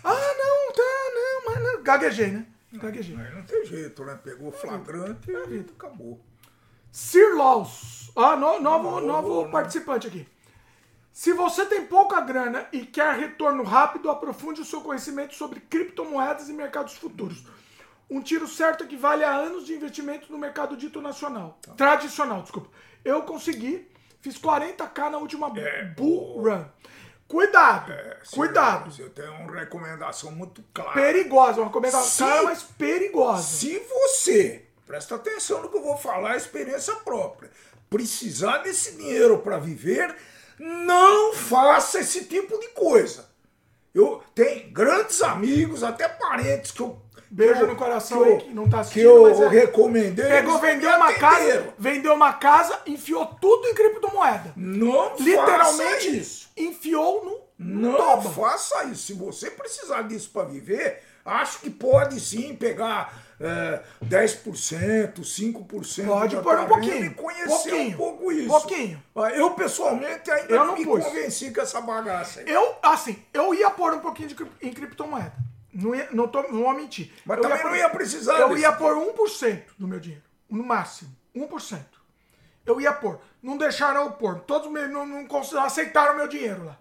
Ah, 0.05 0.35
não, 0.39 0.73
tá, 0.73 1.11
não, 1.15 1.45
mas 1.55 1.65
não. 1.65 1.83
Gaguejei, 1.83 2.29
né? 2.29 2.47
Gaguejei. 2.75 3.17
Mas 3.17 3.35
não 3.35 3.43
tem 3.43 3.65
jeito, 3.65 4.05
né? 4.05 4.17
Pegou 4.23 4.53
flagrante 4.53 5.31
e 5.33 5.67
acabou. 5.77 6.21
Sir 6.93 7.35
Laws. 7.37 8.11
Ah, 8.17 8.37
no- 8.37 8.61
novo, 8.61 9.01
novo 9.01 9.51
participante 9.51 10.07
aqui. 10.07 10.27
Se 11.13 11.33
você 11.33 11.67
tem 11.67 11.87
pouca 11.87 12.21
grana 12.21 12.67
e 12.73 12.87
quer 12.87 13.15
retorno 13.17 13.63
rápido, 13.63 14.11
aprofunde 14.11 14.61
o 14.61 14.65
seu 14.65 14.81
conhecimento 14.81 15.35
sobre 15.35 15.61
criptomoedas 15.61 16.49
e 16.49 16.53
mercados 16.53 16.95
futuros. 16.95 17.45
Um 18.09 18.21
tiro 18.21 18.47
certo 18.49 18.85
equivale 18.85 19.23
a 19.23 19.31
anos 19.33 19.67
de 19.67 19.75
investimento 19.75 20.31
no 20.33 20.39
mercado 20.39 20.77
dito 20.77 21.01
nacional. 21.01 21.59
Tradicional, 21.77 22.43
desculpa. 22.43 22.69
Eu 23.05 23.23
consegui, 23.23 23.89
fiz 24.21 24.37
40k 24.39 25.11
na 25.11 25.19
última 25.19 25.51
bull 25.97 26.43
run. 26.43 26.65
Cuidado, 27.29 27.93
cuidado. 28.35 28.93
Eu 29.01 29.11
tenho 29.11 29.33
uma 29.35 29.53
recomendação 29.55 30.33
muito 30.33 30.65
clara. 30.75 30.93
Perigosa, 30.93 31.61
uma 31.61 31.67
recomendação 31.67 32.27
Sim. 32.27 32.33
cara, 32.33 32.43
mas 32.43 32.63
perigosa. 32.65 33.43
Se 33.43 33.79
você, 33.79 34.67
presta 34.91 35.15
atenção 35.15 35.63
no 35.63 35.69
que 35.69 35.77
eu 35.77 35.83
vou 35.85 35.97
falar, 35.97 36.35
é 36.35 36.37
experiência 36.37 36.93
própria, 36.97 37.49
precisar 37.89 38.59
desse 38.59 38.97
dinheiro 38.97 39.39
para 39.39 39.57
viver, 39.57 40.13
não 40.59 41.33
faça 41.33 42.01
esse 42.01 42.25
tipo 42.25 42.59
de 42.59 42.69
coisa. 42.71 43.31
Eu 43.95 44.21
tenho 44.35 44.69
grandes 44.73 45.23
amigos, 45.23 45.85
até 45.85 46.09
parentes 46.09 46.73
que 46.73 46.81
eu. 46.81 47.01
Beijo 47.31 47.55
que 47.55 47.61
eu- 47.63 47.67
no 47.69 47.77
coração 47.77 48.21
que 48.25 48.29
eu- 48.31 48.35
aí 48.35 48.41
que 48.43 48.51
não 48.53 48.65
tá 48.65 48.79
Que 48.79 48.81
assistindo, 48.81 49.05
eu 49.07 49.23
mas 49.31 49.41
é- 49.41 49.49
recomendei. 49.61 50.27
Pegou, 50.29 50.59
vendeu 50.59 50.91
uma 50.91 51.13
casa, 51.13 51.37
atenderam. 51.37 51.75
vendeu 51.79 52.15
uma 52.15 52.33
casa, 52.33 52.81
enfiou 52.85 53.27
tudo 53.27 53.69
em 53.69 53.75
criptomoeda. 53.75 54.53
Não 54.57 55.11
faça 55.11 55.23
Literalmente 55.23 56.19
isso. 56.19 56.51
enfiou 56.57 57.25
no, 57.25 57.65
no 57.65 57.91
Não 57.93 57.97
toba. 57.97 58.31
faça 58.31 58.83
isso. 58.87 59.07
Se 59.07 59.13
você 59.13 59.53
precisar 59.53 60.03
disso 60.03 60.31
para 60.33 60.49
viver, 60.49 61.01
acho 61.25 61.61
que 61.61 61.71
pode 61.71 62.19
sim 62.19 62.57
pegar 62.57 63.30
é, 63.41 63.83
10%, 64.05 65.15
5%. 65.21 66.07
Pode 66.07 66.37
pôr 66.37 66.43
tua 66.43 66.61
um 66.63 66.67
pouquinho, 66.67 67.05
e 67.07 67.11
conhecer 67.11 67.47
pouquinho, 67.49 67.89
um 67.89 67.97
pouco 67.97 68.33
isso. 68.33 68.49
pouquinho. 68.49 69.03
Ah, 69.17 69.31
Eu, 69.31 69.51
pessoalmente, 69.53 70.31
ainda 70.31 70.55
Eu 70.55 70.67
não 70.67 70.77
me 70.77 70.85
pus. 70.85 71.03
convenci 71.05 71.51
com 71.51 71.61
essa 71.63 71.81
bagaça. 71.81 72.41
aí. 72.41 72.49
Eu, 72.49 72.77
assim, 72.83 73.23
eu 73.33 73.55
ia 73.55 73.71
pôr 73.71 73.95
um 73.95 74.01
pouquinho 74.01 74.29
de, 74.29 74.37
em 74.61 74.73
criptomoeda. 74.73 75.33
Não, 75.73 75.95
ia, 75.95 76.09
não, 76.13 76.29
tô, 76.29 76.43
não 76.43 76.63
vou 76.65 76.75
mentir. 76.75 77.13
Mas 77.25 77.39
Eu 77.39 77.43
também 77.43 77.59
pôr- 77.59 77.71
não 77.71 77.77
ia 77.77 77.89
precisar 77.89 78.39
Eu 78.39 78.57
ia 78.59 78.73
pôr 78.73 78.95
1% 78.95 79.63
do 79.79 79.89
meu 79.89 80.01
dinheiro. 80.01 80.25
No 80.49 80.63
máximo. 80.65 81.11
1%. 81.35 81.79
Eu 82.67 82.81
ia 82.81 82.93
pôr. 82.93 83.21
Não 83.43 83.57
deixaram 83.57 84.03
eu 84.05 84.11
pôr. 84.13 84.41
Todos 84.41 84.71
não, 84.71 85.07
não 85.07 85.27
aceitaram 85.61 86.17
meu 86.17 86.29
dinheiro 86.29 86.65
lá. 86.67 86.79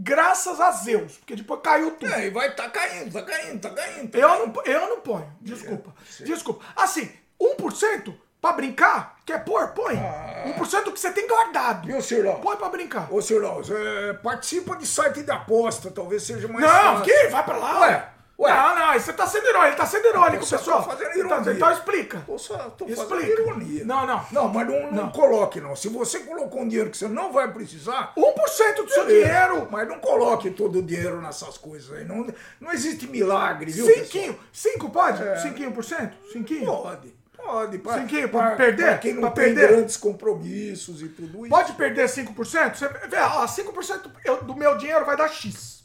Graças 0.00 0.60
a 0.60 0.70
Zeus. 0.70 1.16
Porque 1.16 1.34
depois 1.34 1.60
caiu 1.62 1.90
tudo. 1.92 2.12
É, 2.14 2.26
e 2.26 2.30
vai 2.30 2.54
tá 2.54 2.68
caindo, 2.70 3.12
tá 3.12 3.22
caindo, 3.22 3.60
tá 3.60 3.70
caindo. 3.70 4.10
tá 4.10 4.18
Eu 4.18 4.28
caindo. 4.28 4.54
não, 4.56 4.64
eu 4.64 4.88
não 4.90 5.00
ponho. 5.00 5.32
Desculpa. 5.40 5.92
Desculpa. 6.20 6.64
Assim, 6.76 7.10
1% 7.40 8.14
pra 8.40 8.52
brincar, 8.52 9.16
quer 9.26 9.44
pôr? 9.44 9.66
Põe. 9.68 9.96
1% 9.96 10.92
que 10.92 11.00
você 11.00 11.10
tem 11.10 11.26
guardado. 11.26 11.86
Viu, 11.86 12.00
Cirlão? 12.00 12.40
Põe 12.40 12.56
pra 12.56 12.68
brincar. 12.68 13.12
Ô, 13.12 13.20
Cirlão, 13.20 13.60
é, 13.68 14.12
participa 14.14 14.76
de 14.76 14.86
site 14.86 15.22
de 15.24 15.30
aposta, 15.32 15.90
talvez 15.90 16.22
seja 16.22 16.46
mais 16.46 16.64
Não, 16.64 16.70
fácil. 16.98 17.04
que? 17.04 17.28
Vai 17.28 17.44
pra 17.44 17.56
lá. 17.56 17.80
Ué, 17.80 18.08
ué. 18.38 18.50
Não, 18.52 18.76
não, 18.78 18.92
você 18.98 19.12
tá 19.12 19.26
sendo 19.26 19.46
irônico, 19.48 19.66
ele 19.68 19.76
tá 19.76 19.86
sendo 19.86 20.06
irônico, 20.06 20.46
pessoal. 20.46 20.82
tá 20.82 20.90
fazendo 20.90 21.10
Então- 21.18 21.26
ironia. 21.40 21.52
Então 21.52 21.72
explica. 21.72 22.22
Tô, 22.26 22.38
só, 22.38 22.56
tô 22.70 22.86
fazendo 22.86 23.02
Explica. 23.02 23.42
ironia. 23.42 23.84
Não, 23.84 24.06
não. 24.06 24.26
Não, 24.32 24.48
mas 24.48 24.66
não, 24.68 24.82
não, 24.82 24.92
Não. 24.92 25.10
coloque, 25.10 25.60
não. 25.60 25.74
Se 25.74 25.88
você 25.88 26.20
colocou 26.20 26.62
um 26.62 26.68
dinheiro 26.68 26.90
que 26.90 26.96
você 26.96 27.08
não 27.08 27.32
vai 27.32 27.52
precisar... 27.52 28.12
1% 28.16 28.82
do 28.84 28.90
seu 28.90 29.06
dinheiro. 29.06 29.66
Mas 29.70 29.88
não 29.88 29.98
coloque 29.98 30.50
todo 30.50 30.78
o 30.78 30.82
dinheiro 30.82 31.20
nessas 31.20 31.58
coisas 31.58 31.96
aí. 31.96 32.04
Não, 32.04 32.26
não 32.60 32.72
existe 32.72 33.06
milagre, 33.08 33.70
viu, 33.72 33.86
pessoal? 33.86 34.04
Cinquinho. 34.06 34.38
Cinco 34.52 34.90
pode? 34.90 35.22
É. 35.22 35.36
Cinquinho 35.38 35.72
por 35.72 35.84
cento? 35.84 36.16
Cinquinho? 36.32 36.66
Pode. 36.66 37.18
Pode. 37.36 37.78
Pra, 37.78 37.94
Cinquinho, 38.00 38.28
pra 38.28 38.50
perder? 38.56 38.84
Pra 38.84 38.98
quem 38.98 39.14
não 39.14 39.20
Pra 39.22 39.30
tem 39.30 39.54
perder? 39.54 39.68
grandes 39.68 39.96
compromissos 39.96 41.02
e 41.02 41.08
tudo 41.08 41.46
isso. 41.46 41.48
Pode 41.48 41.72
perder 41.74 42.08
5%? 42.08 42.76
Você 42.76 42.88
vê, 43.08 43.16
ó, 43.18 43.46
5% 43.46 44.10
eu- 44.24 44.42
do 44.42 44.54
meu 44.54 44.76
dinheiro 44.76 45.04
vai 45.04 45.16
dar 45.16 45.28
X. 45.28 45.84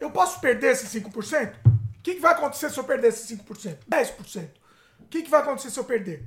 Eu 0.00 0.10
posso 0.10 0.40
perder 0.40 0.72
esse 0.72 0.86
5%? 1.00 1.54
O 1.98 2.02
que, 2.02 2.14
que 2.14 2.20
vai 2.20 2.32
acontecer 2.32 2.70
se 2.70 2.78
eu 2.78 2.84
perder 2.84 3.08
esse 3.08 3.36
5%? 3.36 3.78
10%. 3.90 4.48
O 5.00 5.04
que, 5.08 5.22
que 5.22 5.30
vai 5.30 5.40
acontecer 5.40 5.70
se 5.70 5.78
eu 5.78 5.84
perder? 5.84 6.24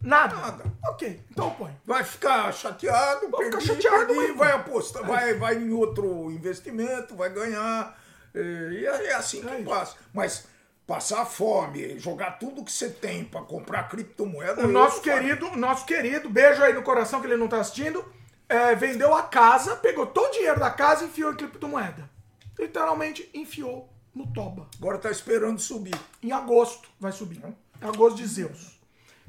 Nada. 0.00 0.36
Nada. 0.36 0.64
Ok, 0.88 1.22
então 1.30 1.50
ponho. 1.52 1.74
Vai 1.84 2.04
ficar 2.04 2.52
chateado, 2.52 3.30
Vai 3.30 3.46
ficar 3.46 3.60
chateado, 3.60 4.06
perdi, 4.14 4.32
vai 4.32 4.52
apostar, 4.52 5.02
vai, 5.06 5.32
vai 5.34 5.54
em 5.56 5.72
outro 5.72 6.30
investimento, 6.30 7.16
vai 7.16 7.30
ganhar. 7.30 7.98
eh, 8.34 8.68
E 8.72 8.86
é 8.86 9.06
é 9.06 9.14
assim 9.14 9.38
É 9.46 9.48
que 9.48 9.56
isso. 9.62 9.64
passa. 9.70 9.96
Mas 10.12 10.46
passar 10.86 11.24
fome, 11.24 11.98
jogar 11.98 12.32
tudo 12.32 12.62
que 12.62 12.70
você 12.70 12.90
tem 12.90 13.24
para 13.24 13.40
comprar 13.40 13.88
criptomoeda. 13.88 14.66
O 14.66 14.68
nosso 14.68 15.00
querido, 15.00 15.56
nosso 15.56 15.86
querido, 15.86 16.28
beijo 16.28 16.62
aí 16.62 16.74
no 16.74 16.82
coração 16.82 17.20
que 17.22 17.26
ele 17.26 17.38
não 17.38 17.48
tá 17.48 17.60
assistindo, 17.60 18.04
é, 18.46 18.74
vendeu 18.74 19.14
a 19.14 19.22
casa, 19.22 19.76
pegou 19.76 20.06
todo 20.06 20.28
o 20.28 20.32
dinheiro 20.32 20.60
da 20.60 20.70
casa 20.70 21.04
e 21.04 21.06
enfiou 21.06 21.32
em 21.32 21.36
criptomoeda. 21.36 22.10
Literalmente 22.58 23.28
enfiou 23.34 23.88
no 24.14 24.26
toba. 24.32 24.66
Agora 24.78 24.98
tá 24.98 25.10
esperando 25.10 25.58
subir. 25.60 25.94
Em 26.22 26.32
agosto 26.32 26.88
vai 27.00 27.12
subir. 27.12 27.42
Agosto 27.80 28.16
de 28.16 28.26
Zeus. 28.26 28.78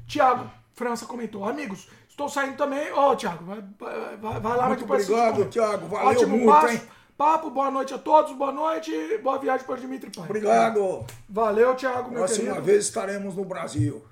Tiago 0.06 0.50
França 0.74 1.06
comentou. 1.06 1.44
Amigos, 1.44 1.88
estou 2.08 2.28
saindo 2.28 2.56
também. 2.56 2.92
Ó, 2.92 3.14
Tiago, 3.16 3.44
vai, 3.44 3.64
vai, 3.78 4.40
vai- 4.40 4.56
lá 4.56 4.68
Muito 4.68 4.84
obrigado. 4.84 5.44
Thiago. 5.46 5.86
Valeu 5.88 6.06
Ótimo 6.08 6.36
muito, 6.36 6.46
passo. 6.52 6.68
hein? 6.74 6.82
Papo, 7.18 7.48
boa 7.50 7.70
noite 7.70 7.94
a 7.94 7.98
todos, 7.98 8.36
boa 8.36 8.52
noite. 8.52 8.92
Boa 9.22 9.38
viagem 9.38 9.66
para 9.66 9.76
Dimitri 9.80 10.10
Pai. 10.10 10.26
Obrigado. 10.26 11.04
Valeu, 11.28 11.74
Tiago, 11.74 12.10
meu 12.10 12.18
Próxima 12.18 12.48
querido. 12.48 12.62
vez 12.62 12.84
estaremos 12.84 13.34
no 13.34 13.44
Brasil. 13.44 14.04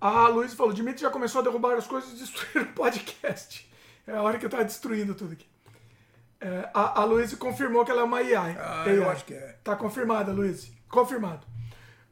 A 0.00 0.26
Luiz 0.26 0.52
falou: 0.52 0.72
Dimitri 0.72 1.02
já 1.02 1.10
começou 1.10 1.40
a 1.40 1.44
derrubar 1.44 1.76
as 1.76 1.86
coisas 1.86 2.10
e 2.10 2.16
destruir 2.16 2.64
o 2.66 2.72
podcast. 2.74 3.70
É 4.06 4.16
a 4.16 4.22
hora 4.22 4.36
que 4.38 4.44
eu 4.44 4.50
tava 4.50 4.64
destruindo 4.64 5.14
tudo 5.14 5.34
aqui. 5.34 5.46
É, 6.42 6.68
a, 6.74 7.00
a 7.02 7.04
Luiz 7.04 7.32
confirmou 7.34 7.84
que 7.84 7.90
ela 7.92 8.00
é 8.00 8.04
uma 8.04 8.18
AI. 8.18 8.56
Ah, 8.58 8.82
AI. 8.84 8.96
eu 8.96 9.08
acho 9.08 9.24
que 9.24 9.32
é. 9.34 9.56
Tá 9.62 9.76
confirmada, 9.76 10.32
Luiz. 10.32 10.70
Confirmado. 10.90 11.46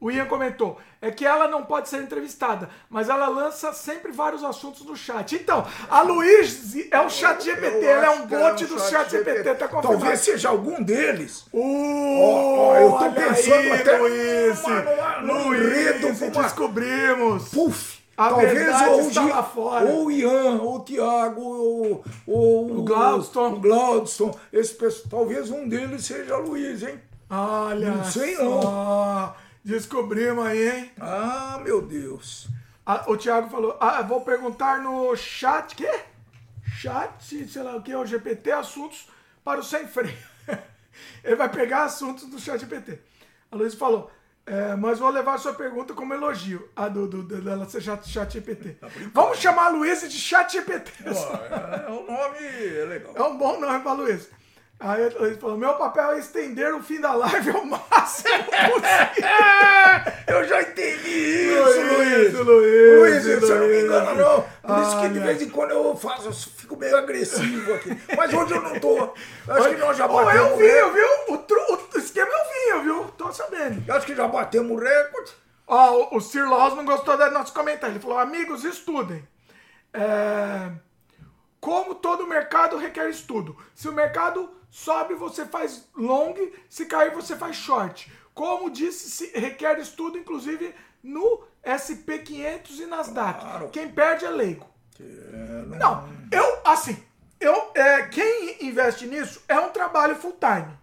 O 0.01 0.11
Ian 0.11 0.25
comentou: 0.27 0.79
é 1.03 1.11
que 1.11 1.27
ela 1.27 1.47
não 1.47 1.65
pode 1.65 1.89
ser 1.91 2.01
entrevistada, 2.01 2.71
mas 2.89 3.11
ela 3.11 3.29
lança 3.29 3.73
sempre 3.75 4.11
vários 4.13 4.43
assuntos 4.43 4.83
no 4.87 4.97
chat. 4.97 5.35
Então, 5.35 5.67
a 5.91 6.01
Luiz 6.01 6.75
é 6.91 7.01
um 7.01 7.11
chat 7.11 7.43
GPT, 7.45 7.85
ela 7.85 8.07
é 8.07 8.11
um 8.11 8.27
que 8.27 8.35
bot 8.35 8.63
é 8.63 8.67
um 8.67 8.69
do 8.69 8.81
chat 8.81 9.11
GPT, 9.11 9.55
tá 9.57 9.69
confirmado. 9.69 9.99
Talvez 10.01 10.21
seja 10.21 10.49
algum 10.49 10.83
deles. 10.83 11.45
Uh, 11.53 12.19
Ó, 12.23 12.69
ó, 12.71 12.77
eu 12.77 12.93
tô 12.93 13.13
pensando 13.13 13.55
aí, 13.55 13.73
até 13.73 13.99
Luiz. 13.99 14.63
Luiz, 15.23 16.23
uma- 16.23 16.43
descobrimos. 16.45 17.49
Puf! 17.51 18.00
A 18.21 18.29
Talvez 18.29 18.83
ou, 18.83 18.97
o 18.97 19.09
está 19.09 19.23
Gi- 19.23 19.31
lá 19.31 19.43
fora. 19.43 19.87
ou 19.87 20.07
o 20.07 20.11
Ian, 20.11 20.61
ou 20.61 20.77
o 20.77 20.81
Thiago, 20.81 21.41
ou, 21.41 22.05
ou 22.27 22.79
O 22.81 22.83
Glaudston. 22.83 23.61
O. 23.63 24.39
Esse 24.53 24.75
pessoal, 24.75 25.07
talvez 25.09 25.51
um 25.51 25.67
deles 25.67 26.05
seja 26.05 26.37
Luiz, 26.37 26.83
hein? 26.83 27.01
Olha 27.31 27.93
Não 27.93 28.05
sei 28.05 28.37
só. 28.37 29.35
Descobrimos 29.65 30.45
aí, 30.45 30.69
hein? 30.69 30.91
Ah, 31.01 31.61
meu 31.65 31.81
Deus. 31.81 32.47
Ah, 32.85 33.05
o 33.07 33.17
Thiago 33.17 33.49
falou, 33.49 33.77
ah, 33.81 34.03
vou 34.03 34.21
perguntar 34.21 34.83
no 34.83 35.17
chat, 35.17 35.75
quê? 35.75 36.01
Chat, 36.77 37.49
sei 37.49 37.63
lá 37.63 37.77
o 37.77 37.83
que, 37.83 37.95
o 37.95 38.05
GPT, 38.05 38.53
assuntos 38.53 39.07
para 39.43 39.61
o 39.61 39.65
sem 39.65 39.87
freio. 39.87 40.13
Ele 41.25 41.37
vai 41.37 41.49
pegar 41.49 41.85
assuntos 41.85 42.25
do 42.27 42.39
chat 42.39 42.59
GPT. 42.61 42.99
A 43.51 43.57
Luiz 43.57 43.75
falou, 43.75 44.11
é, 44.51 44.77
mas 44.77 44.99
vou 44.99 45.09
levar 45.11 45.35
a 45.35 45.39
sua 45.39 45.55
pergunta 45.55 45.95
como 45.95 46.13
elogio. 46.13 46.69
A 46.75 46.89
do, 46.89 47.07
do, 47.07 47.23
do- 47.23 47.41
dela 47.41 47.69
ser 47.69 47.81
chat, 47.81 48.09
chat 48.09 48.33
GPT. 48.33 48.77
Vamos 49.15 49.39
chamar 49.39 49.67
a 49.67 49.69
Luiz 49.69 50.01
de 50.03 50.11
chat 50.19 50.53
GPT. 50.53 50.91
Ó, 51.07 51.37
é, 51.55 51.91
o 51.91 52.07
nome 52.07 52.39
é 52.41 52.85
legal. 52.85 53.13
É 53.17 53.23
um 53.23 53.39
bom 53.39 53.61
nome 53.61 53.81
pra 53.81 53.93
Luiz. 53.93 54.29
Aí 54.81 55.03
ele 55.03 55.37
falou: 55.37 55.59
meu 55.59 55.75
papel 55.75 56.13
é 56.13 56.19
estender 56.19 56.75
o 56.75 56.83
fim 56.83 57.01
da 57.01 57.13
live 57.13 57.51
ao 57.51 57.65
máximo 57.69 58.45
possível. 58.45 58.81
Eu 60.27 60.45
já 60.45 60.63
entendi 60.63 61.51
isso, 61.51 61.81
Luiz, 61.81 62.33
Luiz. 62.35 62.47
Luiz, 62.47 63.25
Luiz, 63.27 63.45
se 63.45 63.51
eu 63.53 63.59
não 63.61 63.67
me 63.69 63.83
engano, 63.83 64.15
não. 64.15 64.43
Por 64.63 64.83
isso 64.83 65.01
que 65.01 65.09
de 65.11 65.19
vez 65.21 65.43
em 65.43 65.51
quando 65.51 65.73
eu 65.73 65.95
faço, 65.97 66.29
eu 66.29 66.33
fico 66.33 66.77
meio 66.77 66.97
agressivo 66.97 67.75
aqui. 67.75 68.01
Mas 68.17 68.33
hoje 68.33 68.55
eu 68.55 68.63
não 68.63 68.79
tô. 68.81 69.13
Acho 69.49 69.69
que 69.71 69.77
nós 69.77 69.97
já 69.97 70.07
Ó, 70.07 70.25
batemos 70.25 70.49
eu 70.51 70.55
o 70.55 70.59
vi, 70.59 70.67
recorde. 70.67 70.95
viu? 70.95 71.35
O, 71.35 71.39
tru- 71.39 71.89
o 71.95 71.99
esquema 71.99 72.31
eu 72.31 72.79
vi, 72.79 72.85
viu? 72.85 73.05
Tô 73.19 73.31
sabendo. 73.33 73.93
Acho 73.93 74.07
que 74.07 74.15
já 74.15 74.27
batemos 74.29 74.71
o 74.73 74.81
recorde. 74.83 75.33
Ó, 75.67 75.93
o, 76.15 76.17
o 76.17 76.21
Sir 76.21 76.49
Laws 76.49 76.75
não 76.75 76.85
gostou 76.87 77.17
do 77.19 77.31
nosso 77.31 77.53
comentário. 77.53 77.93
Ele 77.93 78.01
falou: 78.03 78.19
amigos, 78.19 78.65
estudem. 78.65 79.23
É, 79.93 80.71
Como 81.61 81.95
todo 81.97 82.27
mercado 82.27 82.77
requer 82.79 83.11
estudo. 83.11 83.57
Se 83.75 83.89
o 83.89 83.93
mercado 83.93 84.49
sobe, 84.71 85.15
você 85.15 85.45
faz 85.45 85.89
long. 85.97 86.35
Se 86.69 86.87
cair, 86.87 87.13
você 87.13 87.37
faz 87.37 87.57
short. 87.57 88.11
Como 88.33 88.71
disse, 88.71 89.11
se 89.11 89.39
requer 89.39 89.79
estudo, 89.79 90.17
inclusive 90.17 90.75
no 91.03 91.43
SP500 91.65 92.79
e 92.79 92.87
Nasdaq. 92.87 93.41
Claro. 93.41 93.69
Quem 93.71 93.91
perde 93.91 94.25
é 94.25 94.31
leigo. 94.31 94.67
Não, 95.79 96.09
eu, 96.31 96.61
assim, 96.65 97.03
eu, 97.41 97.71
é, 97.75 98.03
quem 98.03 98.59
investe 98.67 99.07
nisso 99.07 99.43
é 99.49 99.59
um 99.59 99.71
trabalho 99.71 100.15
full 100.17 100.37
time. 100.39 100.79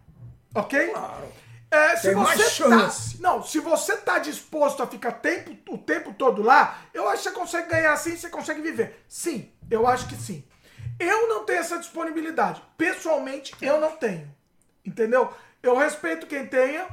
Ok? 0.55 0.87
Claro. 0.87 1.27
É, 1.69 1.95
se 1.97 2.07
Tem 2.07 2.15
mais 2.15 2.39
você 2.39 2.49
chance. 2.49 3.17
Tá, 3.17 3.23
não, 3.23 3.43
se 3.43 3.59
você 3.59 3.97
tá 3.97 4.19
disposto 4.19 4.81
a 4.81 4.87
ficar 4.87 5.11
tempo, 5.13 5.51
o 5.69 5.77
tempo 5.77 6.13
todo 6.13 6.41
lá, 6.41 6.79
eu 6.93 7.07
acho 7.09 7.23
que 7.23 7.29
você 7.29 7.35
consegue 7.35 7.69
ganhar 7.69 7.93
assim, 7.93 8.15
você 8.15 8.29
consegue 8.29 8.61
viver. 8.61 9.03
Sim, 9.07 9.51
eu 9.69 9.85
acho 9.85 10.07
que 10.07 10.15
sim. 10.15 10.43
Eu 10.99 11.27
não 11.29 11.45
tenho 11.45 11.59
essa 11.59 11.77
disponibilidade. 11.77 12.61
Pessoalmente, 12.77 13.53
eu 13.61 13.79
não 13.79 13.95
tenho. 13.97 14.27
Entendeu? 14.85 15.31
Eu 15.61 15.75
respeito 15.77 16.27
quem 16.27 16.45
tenha, 16.47 16.87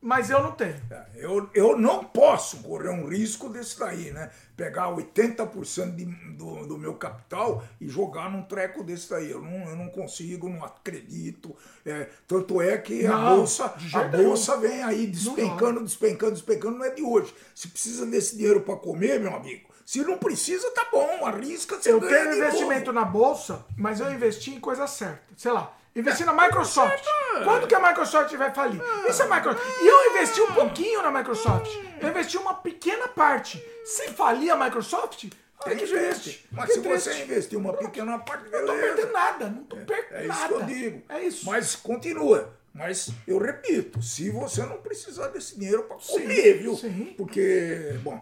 mas 0.00 0.28
eu 0.30 0.42
não 0.42 0.52
tenho. 0.52 0.76
É, 0.90 1.04
Eu, 1.16 1.48
eu 1.54 1.78
não 1.78 2.04
posso 2.04 2.58
correr 2.58 2.90
um 2.90 3.08
risco 3.08 3.48
desse 3.48 3.78
daí, 3.78 4.10
né? 4.10 4.30
Pegar 4.56 4.88
80% 4.92 5.94
de, 5.96 6.04
do, 6.36 6.66
do 6.66 6.78
meu 6.78 6.94
capital 6.94 7.64
e 7.80 7.88
jogar 7.88 8.30
num 8.30 8.42
treco 8.42 8.84
desse 8.84 9.08
daí. 9.10 9.30
Eu 9.30 9.40
não, 9.42 9.68
eu 9.70 9.76
não 9.76 9.88
consigo, 9.88 10.48
não 10.48 10.62
acredito. 10.62 11.56
É, 11.84 12.08
tanto 12.28 12.60
é 12.60 12.76
que 12.78 13.06
a 13.06 13.16
Não, 13.16 13.36
bolsa, 13.36 13.72
de 13.78 13.96
a 13.96 14.04
bolsa 14.04 14.56
vem 14.58 14.82
aí 14.82 15.06
despencando, 15.06 15.82
despencando, 15.82 16.32
despencando, 16.32 16.78
não 16.78 16.84
é 16.84 16.90
de 16.90 17.02
hoje. 17.02 17.34
Se 17.54 17.68
precisa 17.68 18.04
desse 18.06 18.36
dinheiro 18.36 18.60
para 18.60 18.76
comer, 18.76 19.18
meu 19.18 19.34
amigo, 19.34 19.68
se 19.84 20.02
não 20.02 20.18
precisa, 20.18 20.70
tá 20.70 20.86
bom, 20.90 21.26
arrisca, 21.26 21.76
você 21.76 21.92
Eu 21.92 22.00
tenho 22.00 22.34
investimento 22.34 22.92
novo. 22.92 22.92
na 22.92 23.04
bolsa, 23.04 23.64
mas 23.76 24.00
eu 24.00 24.10
investi 24.12 24.50
em 24.54 24.60
coisa 24.60 24.86
certa. 24.86 25.22
Sei 25.36 25.52
lá, 25.52 25.76
investi 25.94 26.24
na 26.24 26.32
Microsoft. 26.32 27.04
é. 27.36 27.44
Quando 27.44 27.66
que 27.66 27.74
a 27.74 27.80
Microsoft 27.80 28.32
vai 28.36 28.52
falir? 28.54 28.80
Isso 29.08 29.22
é 29.22 29.28
Microsoft. 29.28 29.64
E 29.82 29.86
eu 29.86 30.10
investi 30.12 30.40
um 30.40 30.52
pouquinho 30.52 31.02
na 31.02 31.10
Microsoft. 31.10 31.70
Eu 32.00 32.08
investi 32.08 32.36
uma 32.38 32.54
pequena 32.54 33.08
parte. 33.08 33.62
Se 33.84 34.08
falir 34.08 34.50
a 34.50 34.56
Microsoft, 34.56 35.24
ai, 35.66 35.76
que 35.76 35.84
Investe. 35.84 36.22
triste. 36.22 36.48
Mas 36.52 36.66
que 36.66 36.72
se 36.74 36.80
você 36.80 37.10
triste. 37.10 37.22
investir 37.24 37.58
uma 37.58 37.72
pequena 37.74 38.18
parte, 38.18 38.44
Não 38.44 38.50
tô 38.60 38.66
beleza. 38.72 38.82
perdendo 38.94 39.12
nada, 39.12 39.48
não 39.50 39.64
tô 39.64 39.76
perdendo 39.76 40.14
É 40.14 40.20
isso 40.22 40.28
nada. 40.28 40.48
que 40.48 40.54
eu 40.54 40.62
digo. 40.66 41.02
É 41.08 41.20
isso. 41.22 41.46
Mas 41.46 41.76
continua. 41.76 42.54
Mas 42.72 43.10
eu 43.28 43.38
repito, 43.38 44.02
se 44.02 44.30
você 44.30 44.62
não 44.64 44.78
precisar 44.78 45.28
desse 45.28 45.56
dinheiro 45.58 45.84
para 45.84 45.96
comer, 45.96 46.54
viu? 46.58 46.74
sim. 46.76 47.14
Porque, 47.16 47.94
bom, 48.02 48.20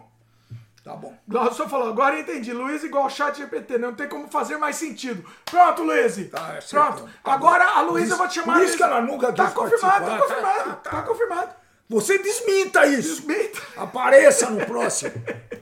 tá 0.83 0.95
bom. 0.95 1.13
Glaucio 1.27 1.67
falou, 1.69 1.89
agora 1.89 2.15
eu 2.15 2.21
entendi. 2.21 2.51
Luiz 2.53 2.83
igual 2.83 3.09
chat 3.09 3.37
GPT, 3.37 3.77
não 3.77 3.93
tem 3.95 4.07
como 4.07 4.27
fazer 4.29 4.57
mais 4.57 4.75
sentido. 4.75 5.23
Pronto, 5.45 5.83
Luiz. 5.83 6.15
Tá, 6.29 6.55
é. 6.55 6.59
Pronto. 6.61 7.09
Tá 7.23 7.33
agora 7.33 7.65
bom. 7.65 7.71
a 7.71 7.81
Luísa 7.81 8.13
eu 8.13 8.17
vou 8.17 8.27
te 8.27 8.35
chamar. 8.35 8.53
Por 8.55 8.63
isso 8.63 8.77
que 8.77 8.83
ela 8.83 9.01
nunca 9.01 9.31
Tá 9.31 9.51
confirmado, 9.51 10.05
tá 10.05 10.17
confirmado. 10.19 10.57
Tá, 10.57 10.75
tá, 10.75 10.75
Tá 10.75 10.91
tá. 10.91 11.01
confirmado. 11.03 11.55
Você 11.89 12.17
desminta 12.17 12.85
isso. 12.85 13.21
Desminta. 13.21 13.61
Apareça 13.77 14.49
no 14.49 14.65
próximo. 14.65 15.13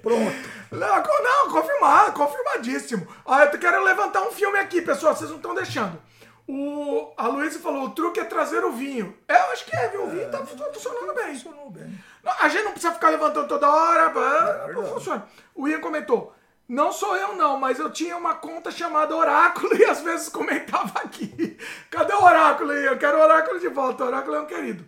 Pronto. 0.01 0.49
Não, 0.71 1.03
não, 1.23 1.49
confirmado, 1.51 2.13
confirmadíssimo. 2.13 3.07
Ó, 3.25 3.37
eu 3.39 3.59
quero 3.59 3.83
levantar 3.83 4.21
um 4.21 4.31
filme 4.31 4.57
aqui, 4.57 4.81
pessoal, 4.81 5.15
vocês 5.15 5.29
não 5.29 5.37
estão 5.37 5.53
deixando. 5.53 6.01
O, 6.47 7.13
a 7.15 7.27
Luísa 7.27 7.59
falou, 7.59 7.85
o 7.85 7.90
truque 7.91 8.19
é 8.19 8.24
trazer 8.25 8.63
o 8.65 8.72
vinho. 8.72 9.17
É, 9.27 9.35
eu 9.40 9.51
acho 9.51 9.65
que 9.65 9.75
é, 9.75 9.88
viu? 9.90 10.03
O 10.03 10.09
vinho 10.09 10.29
tá 10.29 10.45
fu- 10.45 10.57
funcionando 10.57 11.13
bem. 11.13 11.33
Funcionou 11.33 11.69
bem. 11.69 11.97
Não, 12.24 12.33
a 12.40 12.49
gente 12.49 12.63
não 12.63 12.72
precisa 12.72 12.93
ficar 12.93 13.09
levantando 13.09 13.47
toda 13.47 13.69
hora, 13.69 14.09
pá, 14.09 14.67
não 14.74 14.85
funciona. 14.85 15.27
O 15.56 15.67
Ian 15.67 15.79
comentou, 15.79 16.33
não 16.67 16.91
sou 16.91 17.15
eu 17.15 17.35
não, 17.35 17.57
mas 17.57 17.79
eu 17.79 17.90
tinha 17.91 18.17
uma 18.17 18.35
conta 18.35 18.69
chamada 18.72 19.15
Oráculo 19.15 19.74
e 19.77 19.85
às 19.85 20.01
vezes 20.01 20.29
comentava 20.29 20.99
aqui. 20.99 21.57
Cadê 21.90 22.13
o 22.13 22.24
Oráculo, 22.24 22.74
Ian? 22.74 22.91
Eu 22.91 22.97
quero 22.97 23.17
o 23.17 23.22
Oráculo 23.22 23.59
de 23.59 23.67
volta, 23.69 24.03
o 24.03 24.07
Oráculo 24.07 24.35
é 24.35 24.41
um 24.41 24.45
querido. 24.45 24.85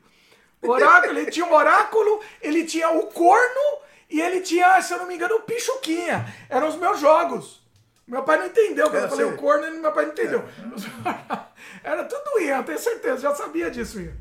O 0.62 0.68
Oráculo, 0.70 1.20
ele 1.20 1.32
tinha 1.32 1.46
um 1.46 1.54
Oráculo, 1.54 2.20
ele 2.42 2.66
tinha 2.66 2.90
o 2.90 3.08
Corno 3.08 3.80
e 4.10 4.22
ele 4.22 4.42
tinha, 4.42 4.82
se 4.82 4.94
eu 4.94 4.98
não 5.00 5.06
me 5.06 5.16
engano, 5.16 5.36
o 5.36 5.42
Pichuquinha. 5.42 6.26
Eram 6.50 6.68
os 6.68 6.76
meus 6.76 7.00
jogos. 7.00 7.63
Meu 8.08 8.24
pai 8.24 8.38
não 8.38 8.46
entendeu 8.48 8.90
quando 8.90 9.02
É, 9.04 9.06
eu 9.06 9.10
falei 9.10 9.26
sei. 9.26 9.34
o 9.34 9.38
corno, 9.38 9.72
meu 9.82 9.92
pai 9.92 10.06
não 10.06 10.12
entendeu. 10.12 10.44
Era 11.84 12.04
tudo 12.04 12.42
Ian, 12.42 12.58
eu 12.58 12.64
tenho 12.64 12.80
certeza, 12.80 13.18
já 13.22 13.34
sabia 13.36 13.72
disso, 13.72 14.00
Ian. 14.00 14.14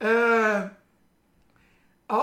É... 0.00 0.70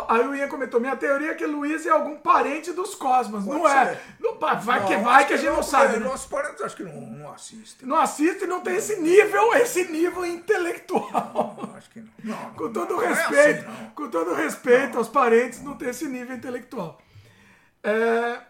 Aí 0.09 0.27
o 0.27 0.35
Ian 0.35 0.49
comentou: 0.49 0.81
minha 0.81 0.97
teoria 0.97 1.31
é 1.31 1.33
que 1.33 1.45
Luiz 1.45 1.85
é 1.85 1.89
algum 1.89 2.17
parente 2.17 2.73
dos 2.73 2.93
Cosmos. 2.93 3.45
não 3.45 3.61
Pode 3.61 3.73
é. 3.73 3.85
ser. 3.95 4.01
Não, 4.19 4.37
vai 4.37 4.55
vai 4.57 4.85
que 4.85 4.95
Não, 4.97 5.03
vai 5.03 5.25
que 5.27 5.33
a 5.33 5.37
gente 5.37 5.45
não, 5.47 5.55
porque 5.55 5.69
sabe. 5.71 5.93
né? 5.97 6.05
Nossos 6.05 6.27
parentes 6.29 6.61
acho 6.61 6.75
que 6.75 6.83
não, 6.83 6.91
não 7.01 7.31
assistem. 7.31 7.87
Não 7.87 7.95
assiste 7.97 8.43
e 8.43 8.47
não 8.47 8.59
tem 8.59 8.75
esse 8.75 8.97
nível, 8.97 9.53
esse 9.53 9.85
nível 9.85 10.25
intelectual. 10.25 11.55
Não, 11.57 11.75
acho 11.77 11.89
que 11.89 12.01
não. 12.01 12.35
Não, 12.35 12.53
Com 12.53 12.73
todo 12.73 12.95
não 12.95 13.01
é 13.01 13.07
respeito, 13.07 13.65
assim, 13.69 13.81
não. 13.83 13.89
com 13.91 14.09
todo 14.09 14.33
respeito 14.33 14.97
aos 14.97 15.07
parentes, 15.07 15.61
não 15.63 15.77
tem 15.77 15.89
esse 15.89 16.05
nível 16.07 16.35
intelectual. 16.35 16.99
É, 17.81 18.41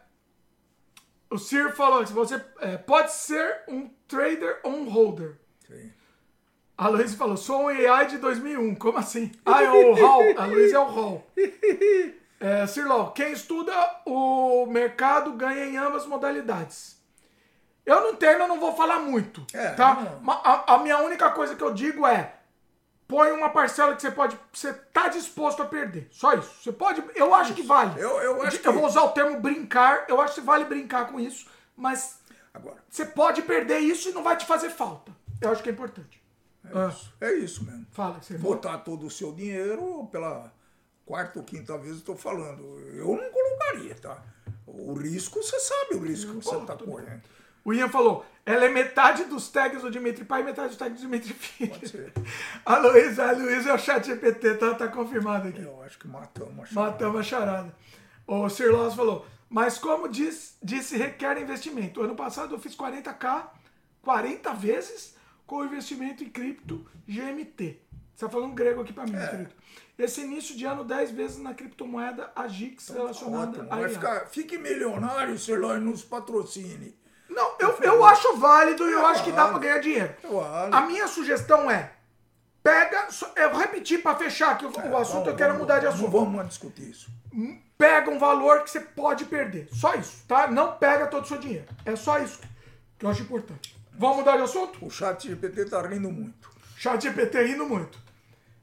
o 1.30 1.38
Sir 1.38 1.74
falou 1.76 2.04
que 2.04 2.14
você 2.14 2.42
é, 2.60 2.78
pode 2.78 3.12
ser 3.12 3.64
um 3.68 3.90
trader 4.08 4.60
ou 4.64 4.72
um 4.72 4.90
holder. 4.90 5.38
Sim. 5.68 5.92
A 6.78 6.88
Luiz 6.90 7.16
falou, 7.16 7.36
sou 7.36 7.64
um 7.64 7.68
AI 7.68 8.08
de 8.08 8.18
2001. 8.20 8.76
Como 8.76 8.98
assim? 8.98 9.32
Ah, 9.46 9.64
é 9.64 9.70
o 9.70 9.94
Hall. 9.94 10.24
A 10.38 10.46
Luiz 10.46 10.72
é 10.74 10.80
o 10.80 10.86
Hall. 10.86 11.28
É, 12.40 12.68
Sirlon, 12.68 13.08
quem 13.08 13.32
estuda 13.32 13.74
o 14.06 14.68
mercado 14.68 15.34
ganha 15.34 15.66
em 15.66 15.76
ambas 15.76 16.06
modalidades. 16.06 16.96
Eu 17.84 18.02
não 18.02 18.10
entendo, 18.12 18.42
eu 18.42 18.48
não 18.48 18.60
vou 18.60 18.76
falar 18.76 19.00
muito. 19.00 19.44
É, 19.52 19.70
tá? 19.70 20.20
não. 20.22 20.32
A, 20.32 20.76
a 20.76 20.78
minha 20.78 21.00
única 21.00 21.32
coisa 21.32 21.56
que 21.56 21.64
eu 21.64 21.74
digo 21.74 22.06
é, 22.06 22.37
põe 23.08 23.32
uma 23.32 23.50
parcela 23.50 23.96
que 23.96 24.02
você 24.02 24.12
pode, 24.12 24.38
você 24.52 24.74
tá 24.74 25.08
disposto 25.08 25.62
a 25.64 25.66
perder. 25.66 26.08
Só 26.12 26.34
isso. 26.34 26.52
Você 26.62 26.72
pode, 26.72 27.04
eu 27.16 27.34
acho 27.34 27.54
que 27.54 27.62
vale. 27.64 28.00
Eu- 28.02 28.20
eu 28.22 28.42
acho 28.44 28.58
eu 28.58 28.62
que- 28.62 28.70
vou 28.72 28.86
usar 28.86 29.04
o 29.04 29.10
termo 29.10 29.40
brincar, 29.40 30.06
eu 30.10 30.20
acho 30.22 30.36
que 30.36 30.42
vale 30.42 30.66
brincar 30.66 31.10
com 31.12 31.20
isso, 31.20 31.48
mas 31.76 32.20
Agora, 32.54 32.78
você 32.90 33.06
pode 33.06 33.44
perder 33.44 33.80
isso 33.80 34.10
e 34.10 34.12
não 34.14 34.24
vai 34.24 34.36
te 34.36 34.46
fazer 34.46 34.70
falta. 34.72 35.12
Eu 35.40 35.52
acho 35.52 35.62
que 35.62 35.70
é 35.70 35.72
importante. 35.72 36.22
Ah, 36.74 36.92
é 37.22 37.34
isso 37.34 37.64
mesmo. 37.64 37.86
fala, 37.92 38.20
você 38.22 38.38
Botar 38.38 38.80
todo 38.80 39.06
o 39.06 39.12
seu 39.12 39.32
dinheiro 39.32 40.08
pela 40.12 40.52
quarta 41.06 41.38
ou 41.40 41.46
quinta 41.46 41.78
vez 41.78 41.92
eu 41.92 41.98
estou 42.00 42.18
falando. 42.18 42.64
Eu 42.94 43.08
não 43.16 43.30
colocaria, 43.32 43.96
tá? 43.96 44.22
O 44.66 44.94
risco, 44.96 45.42
você 45.42 45.60
sabe 45.60 45.96
o 45.96 46.00
risco 46.00 46.36
que 46.40 46.44
você 46.46 46.56
está 46.58 46.76
correndo. 46.76 47.22
O 47.68 47.74
Ian 47.74 47.90
falou, 47.90 48.26
ela 48.46 48.64
é 48.64 48.70
metade 48.70 49.26
dos 49.26 49.50
tags 49.50 49.82
do 49.82 49.92
Dimitri 49.92 50.24
Pai 50.24 50.40
e 50.40 50.46
metade 50.46 50.70
dos 50.70 50.78
tags 50.78 50.98
do 50.98 51.02
Dimitri 51.02 51.34
Filho. 51.36 52.14
A 52.66 52.78
Luísa, 52.78 53.28
a 53.28 53.32
Luísa 53.34 53.72
é 53.72 53.74
o 53.74 53.78
chat 53.78 54.06
GPT, 54.08 54.54
tá, 54.54 54.74
tá 54.74 54.88
confirmado 54.88 55.50
aqui. 55.50 55.62
Eu 55.62 55.84
acho 55.84 56.00
que 56.00 56.08
matamos 56.08 56.64
a 56.64 56.66
chamada. 56.66 56.92
Matamos 56.92 57.20
a 57.20 57.24
charada. 57.24 57.76
O 58.26 58.48
Sir 58.48 58.72
Laws 58.72 58.96
falou, 58.96 59.26
mas 59.50 59.78
como 59.78 60.08
diz, 60.08 60.56
disse, 60.64 60.96
requer 60.96 61.38
investimento. 61.42 62.02
Ano 62.02 62.16
passado 62.16 62.56
eu 62.56 62.60
fiz 62.60 62.74
40k, 62.74 63.48
40 64.02 64.54
vezes, 64.54 65.14
com 65.46 65.66
investimento 65.66 66.24
em 66.24 66.30
cripto 66.30 66.86
GMT. 67.06 67.82
Você 68.16 68.26
tá 68.26 68.32
falando 68.32 68.54
grego 68.54 68.80
aqui 68.80 68.94
pra 68.94 69.04
mim, 69.06 69.18
É. 69.18 69.28
querido. 69.28 69.52
Esse 70.00 70.22
início 70.22 70.56
de 70.56 70.64
ano, 70.64 70.86
10 70.86 71.12
vezes 71.12 71.38
na 71.38 71.54
criptomoeda 71.54 72.32
AGIX 72.34 72.88
relacionada 72.90 73.58
Ótimo. 73.60 73.74
a 73.74 73.76
Vai 73.76 73.90
ficar, 73.90 74.28
fique 74.28 74.58
milionário, 74.58 75.38
Serlói, 75.38 75.80
nos 75.82 76.02
patrocine. 76.02 76.96
Não, 77.38 77.54
eu, 77.60 77.78
eu 77.84 78.04
acho 78.04 78.36
válido 78.38 78.90
e 78.90 78.92
eu 78.92 79.06
acho 79.06 79.24
que 79.24 79.32
dá 79.32 79.48
pra 79.48 79.60
ganhar 79.60 79.78
dinheiro. 79.78 80.12
A 80.72 80.82
minha 80.82 81.08
sugestão 81.08 81.70
é, 81.70 81.92
pega, 82.64 83.08
eu 83.36 83.52
vou 83.52 83.60
repetir 83.60 84.02
pra 84.02 84.16
fechar 84.16 84.54
aqui 84.54 84.66
o, 84.66 84.72
o 84.72 84.98
assunto, 84.98 85.30
eu 85.30 85.36
quero 85.36 85.54
mudar 85.54 85.78
de 85.78 85.86
assunto. 85.86 86.10
vamos 86.10 86.34
mais 86.34 86.50
discutir 86.50 86.90
isso. 86.90 87.12
Pega 87.78 88.10
um 88.10 88.18
valor 88.18 88.64
que 88.64 88.72
você 88.72 88.80
pode 88.80 89.26
perder. 89.26 89.70
Só 89.72 89.94
isso, 89.94 90.24
tá? 90.28 90.48
Não 90.48 90.78
pega 90.78 91.06
todo 91.06 91.26
o 91.26 91.28
seu 91.28 91.38
dinheiro. 91.38 91.68
É 91.86 91.96
só 91.96 92.18
isso 92.18 92.40
que 92.98 93.06
eu 93.06 93.10
acho 93.12 93.22
importante. 93.22 93.78
Vamos 93.94 94.18
mudar 94.18 94.38
de 94.38 94.42
assunto? 94.42 94.84
O 94.84 94.90
chat 94.90 95.28
GPT 95.28 95.66
tá 95.66 95.80
rindo 95.84 96.10
muito. 96.12 96.50
Chat 96.76 97.04
GPT 97.04 97.44
rindo 97.44 97.68
muito. 97.68 98.00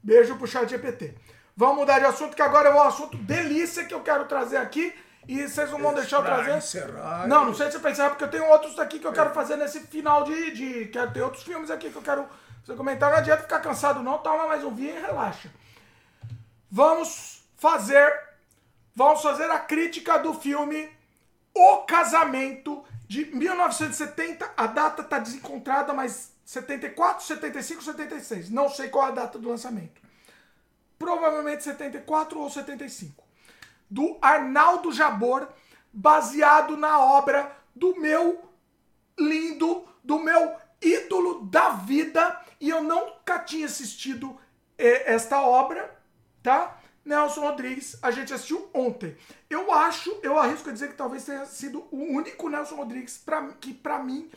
Beijo 0.03 0.35
pro 0.35 0.49
chat 0.49 0.69
GPT. 0.69 1.15
Vamos 1.57 1.77
mudar 1.77 2.01
de 2.01 2.07
assunto, 2.07 2.35
que 2.35 2.43
agora 2.43 2.71
é 2.71 2.75
um 2.75 2.83
assunto 2.83 3.17
delícia 3.17 3.85
que 3.85 3.95
eu 3.95 4.01
quero 4.01 4.25
trazer 4.25 4.57
aqui. 4.57 4.93
E 5.27 5.49
vocês 5.49 5.71
não 5.71 5.79
vão 5.79 5.95
deixar 5.95 6.19
eu 6.19 6.23
trazer. 6.23 6.57
encerrar, 6.57 7.27
Não, 7.27 7.47
não 7.47 7.55
sei 7.55 7.67
se 7.67 7.73
você 7.73 7.79
pensar, 7.79 8.11
porque 8.11 8.25
eu 8.25 8.31
tenho 8.31 8.47
outros 8.47 8.79
aqui 8.79 8.99
que 8.99 9.07
eu 9.07 9.13
quero 9.13 9.31
fazer 9.31 9.57
nesse 9.57 9.81
final 9.81 10.25
de. 10.25 10.51
de 10.53 10.87
quero 10.87 11.13
ter 11.13 11.23
outros 11.23 11.43
filmes 11.43 11.71
aqui 11.71 11.91
que 11.91 11.97
eu 11.97 12.03
quero 12.03 12.29
fazer 12.65 12.77
comentário. 12.77 13.15
Não 13.15 13.21
adianta 13.21 13.43
ficar 13.43 13.61
cansado, 13.61 14.03
não. 14.03 14.19
Toma 14.19 14.47
mais 14.47 14.63
um 14.65 14.75
vinho 14.75 14.97
e 14.97 15.01
relaxa. 15.01 15.51
Vamos 16.71 17.43
fazer. 17.57 18.13
Vamos 18.95 19.23
fazer 19.23 19.51
a 19.51 19.59
crítica 19.59 20.19
do 20.19 20.35
filme 20.35 20.89
O 21.53 21.79
Casamento 21.79 22.85
de 23.09 23.25
1970. 23.25 24.53
A 24.57 24.67
data 24.67 25.03
tá 25.03 25.19
desencontrada, 25.19 25.93
mas 25.93 26.33
74, 26.45 27.25
75, 27.25 27.83
76. 27.83 28.51
Não 28.51 28.69
sei 28.69 28.89
qual 28.89 29.07
é 29.07 29.09
a 29.09 29.15
data 29.15 29.39
do 29.39 29.49
lançamento. 29.49 30.01
Provavelmente 30.99 31.65
74 31.65 32.39
ou 32.39 32.49
75 32.51 33.24
do 33.95 34.19
Arnaldo 34.21 34.91
Jabor, 34.91 35.49
baseado 35.93 36.77
na 36.77 36.99
obra 36.99 37.57
do 37.73 37.95
meu 38.01 38.43
lindo, 39.17 39.87
do 40.03 40.19
meu 40.19 40.57
ídolo 40.83 41.45
da 41.47 41.71
vida, 41.71 42.41
e 42.61 42.71
eu 42.71 42.83
nunca 42.83 43.39
tinha 43.39 43.67
assistido 43.67 44.37
eh, 44.77 45.15
esta 45.15 45.41
obra, 45.41 45.97
tá? 46.43 46.77
Nelson 47.05 47.43
Rodrigues, 47.43 47.97
a 48.03 48.11
gente 48.11 48.35
assistiu 48.35 48.69
ontem. 48.75 49.17
Eu 49.49 49.73
acho, 49.73 50.11
eu 50.25 50.37
arrisco 50.41 50.71
a 50.71 50.73
dizer 50.73 50.89
que 50.89 50.97
talvez 50.97 51.25
tenha 51.25 51.47
sido 51.47 51.87
o 51.93 51.99
único 51.99 52.49
Nelson 52.49 52.75
Rodrigues 52.75 53.17
pra, 53.17 53.47
que 53.61 53.73
pra 53.73 54.03
mim 54.03 54.29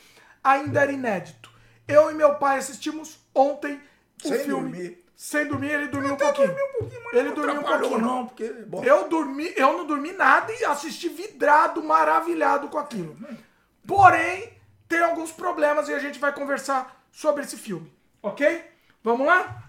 ainda 0.44 0.82
era 0.84 0.92
inédito. 0.92 1.50
Eu 1.88 2.12
e 2.12 2.14
meu 2.14 2.36
pai 2.36 2.60
assistimos 2.60 3.18
ontem 3.34 3.82
o 4.24 4.28
Sem 4.28 4.40
filme. 4.40 4.72
dormir. 4.72 5.07
Sem 5.18 5.48
dormir, 5.48 5.72
ele 5.72 5.88
dormiu 5.88 6.14
um 6.14 6.16
pouquinho. 6.16 6.52
um 6.52 6.80
pouquinho, 6.80 7.02
ele 7.12 7.32
dormiu 7.32 7.62
um 7.62 7.64
pouquinho. 7.64 7.98
não, 7.98 8.28
porque, 8.28 8.48
bom. 8.68 8.84
Eu 8.84 9.10
dormi, 9.10 9.52
eu 9.56 9.76
não 9.76 9.84
dormi 9.88 10.12
nada 10.12 10.54
e 10.54 10.64
assisti 10.64 11.10
vidrado, 11.10 11.84
maravilhado 11.84 12.70
com 12.70 12.78
aquilo. 12.78 13.18
Porém, 13.86 14.54
tem 14.88 15.00
alguns 15.02 15.32
problemas 15.32 15.90
e 15.90 15.94
a 15.96 15.98
gente 15.98 16.20
vai 16.20 16.32
conversar 16.32 17.04
sobre 17.12 17.44
esse 17.44 17.58
filme, 17.58 17.92
ok? 18.22 18.64
Vamos 19.04 19.26
lá? 19.26 19.64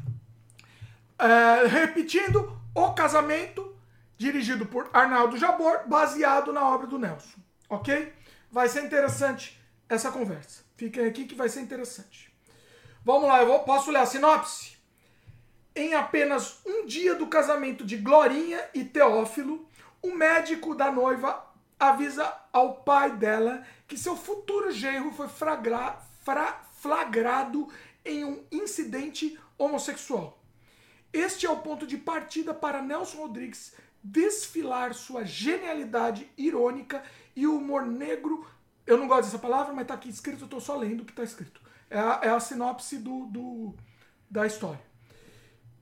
É, 1.18 1.66
repetindo, 1.66 2.52
O 2.74 2.92
Casamento, 2.92 3.74
dirigido 4.18 4.66
por 4.66 4.90
Arnaldo 4.92 5.38
Jabor, 5.38 5.80
baseado 5.86 6.52
na 6.52 6.68
obra 6.68 6.86
do 6.86 6.98
Nelson, 6.98 7.38
ok? 7.70 8.12
Vai 8.52 8.68
ser 8.68 8.84
interessante 8.84 9.58
essa 9.88 10.12
conversa. 10.12 10.62
Fiquem 10.76 11.06
aqui 11.06 11.24
que 11.24 11.34
vai 11.34 11.48
ser 11.48 11.60
interessante. 11.62 12.30
Vamos 13.02 13.26
lá, 13.28 13.40
eu 13.40 13.46
vou, 13.46 13.60
posso 13.60 13.90
ler 13.90 14.00
a 14.00 14.06
sinopse? 14.06 14.77
Em 15.78 15.94
apenas 15.94 16.58
um 16.66 16.86
dia 16.86 17.14
do 17.14 17.28
casamento 17.28 17.84
de 17.84 17.96
Glorinha 17.98 18.60
e 18.74 18.82
Teófilo, 18.82 19.64
o 20.02 20.12
médico 20.12 20.74
da 20.74 20.90
noiva 20.90 21.40
avisa 21.78 22.34
ao 22.52 22.82
pai 22.82 23.12
dela 23.16 23.64
que 23.86 23.96
seu 23.96 24.16
futuro 24.16 24.72
genro 24.72 25.12
foi 25.12 25.28
fra- 25.28 26.02
flagrado 26.80 27.68
em 28.04 28.24
um 28.24 28.44
incidente 28.50 29.38
homossexual. 29.56 30.42
Este 31.12 31.46
é 31.46 31.50
o 31.50 31.58
ponto 31.58 31.86
de 31.86 31.96
partida 31.96 32.52
para 32.52 32.82
Nelson 32.82 33.18
Rodrigues 33.18 33.72
desfilar 34.02 34.94
sua 34.94 35.24
genialidade 35.24 36.28
irônica 36.36 37.04
e 37.36 37.46
humor 37.46 37.86
negro. 37.86 38.44
Eu 38.84 38.96
não 38.98 39.06
gosto 39.06 39.26
dessa 39.26 39.38
palavra, 39.38 39.72
mas 39.72 39.86
tá 39.86 39.94
aqui 39.94 40.08
escrito, 40.08 40.42
eu 40.42 40.48
tô 40.48 40.58
só 40.58 40.74
lendo 40.76 41.02
o 41.02 41.04
que 41.04 41.12
tá 41.12 41.22
escrito. 41.22 41.60
É 41.88 42.00
a, 42.00 42.20
é 42.24 42.30
a 42.30 42.40
sinopse 42.40 42.96
do, 42.98 43.26
do- 43.26 43.74
da 44.28 44.44
história. 44.44 44.87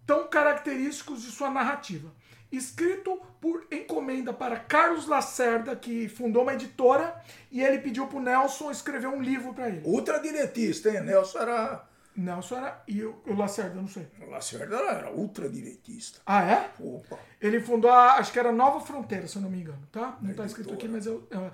Tão 0.06 0.28
característicos 0.28 1.22
de 1.22 1.31
sua 1.33 1.51
narrativa. 1.51 2.10
Escrito 2.51 3.21
por 3.40 3.67
encomenda 3.72 4.33
para 4.33 4.56
Carlos 4.56 5.06
Lacerda, 5.08 5.74
que 5.74 6.08
fundou 6.08 6.42
uma 6.42 6.55
editora, 6.55 7.21
e 7.51 7.60
ele 7.60 7.78
pediu 7.78 8.06
pro 8.06 8.21
Nelson 8.21 8.71
escrever 8.71 9.08
um 9.08 9.21
livro 9.21 9.53
para 9.53 9.69
ele. 9.69 9.83
Ultradiretista, 9.85 10.90
hein? 10.90 11.01
Nelson 11.03 11.39
era. 11.40 11.85
Nelson 12.17 12.56
era. 12.56 12.83
E 12.87 13.03
o, 13.03 13.21
o 13.26 13.35
Lacerda, 13.35 13.74
não 13.74 13.89
sei. 13.89 14.06
O 14.24 14.31
Lacerda 14.31 14.76
era 14.76 15.10
ultradiretista. 15.10 16.21
Ah, 16.24 16.42
é? 16.44 16.71
Opa. 16.81 17.19
Ele 17.40 17.60
fundou, 17.60 17.90
a, 17.90 18.15
acho 18.15 18.33
que 18.33 18.39
era 18.39 18.53
Nova 18.53 18.81
Fronteira, 18.81 19.26
se 19.26 19.37
eu 19.37 19.42
não 19.42 19.51
me 19.51 19.58
engano, 19.60 19.83
tá? 19.90 20.17
Não 20.22 20.33
tá 20.33 20.44
Editora. 20.44 20.47
escrito 20.47 20.72
aqui, 20.72 20.89
mas 20.89 21.05
eu. 21.05 21.26
eu- 21.31 21.51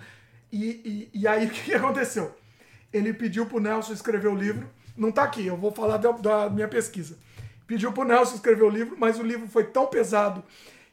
e, 0.52 1.08
e, 1.14 1.20
e 1.20 1.26
aí, 1.26 1.46
o 1.48 1.50
que 1.50 1.74
aconteceu? 1.74 2.36
Ele 2.92 3.14
pediu 3.14 3.46
pro 3.46 3.58
Nelson 3.58 3.94
escrever 3.94 4.28
o 4.28 4.34
livro. 4.36 4.68
Não 4.94 5.10
tá 5.10 5.22
aqui, 5.22 5.46
eu 5.46 5.56
vou 5.56 5.72
falar 5.72 5.96
da, 5.96 6.12
da 6.12 6.50
minha 6.50 6.68
pesquisa. 6.68 7.16
Pediu 7.72 7.90
pro 7.90 8.04
Nelson 8.04 8.34
escrever 8.34 8.64
o 8.64 8.68
livro, 8.68 8.96
mas 8.98 9.18
o 9.18 9.22
livro 9.22 9.48
foi 9.48 9.64
tão 9.64 9.86
pesado, 9.86 10.44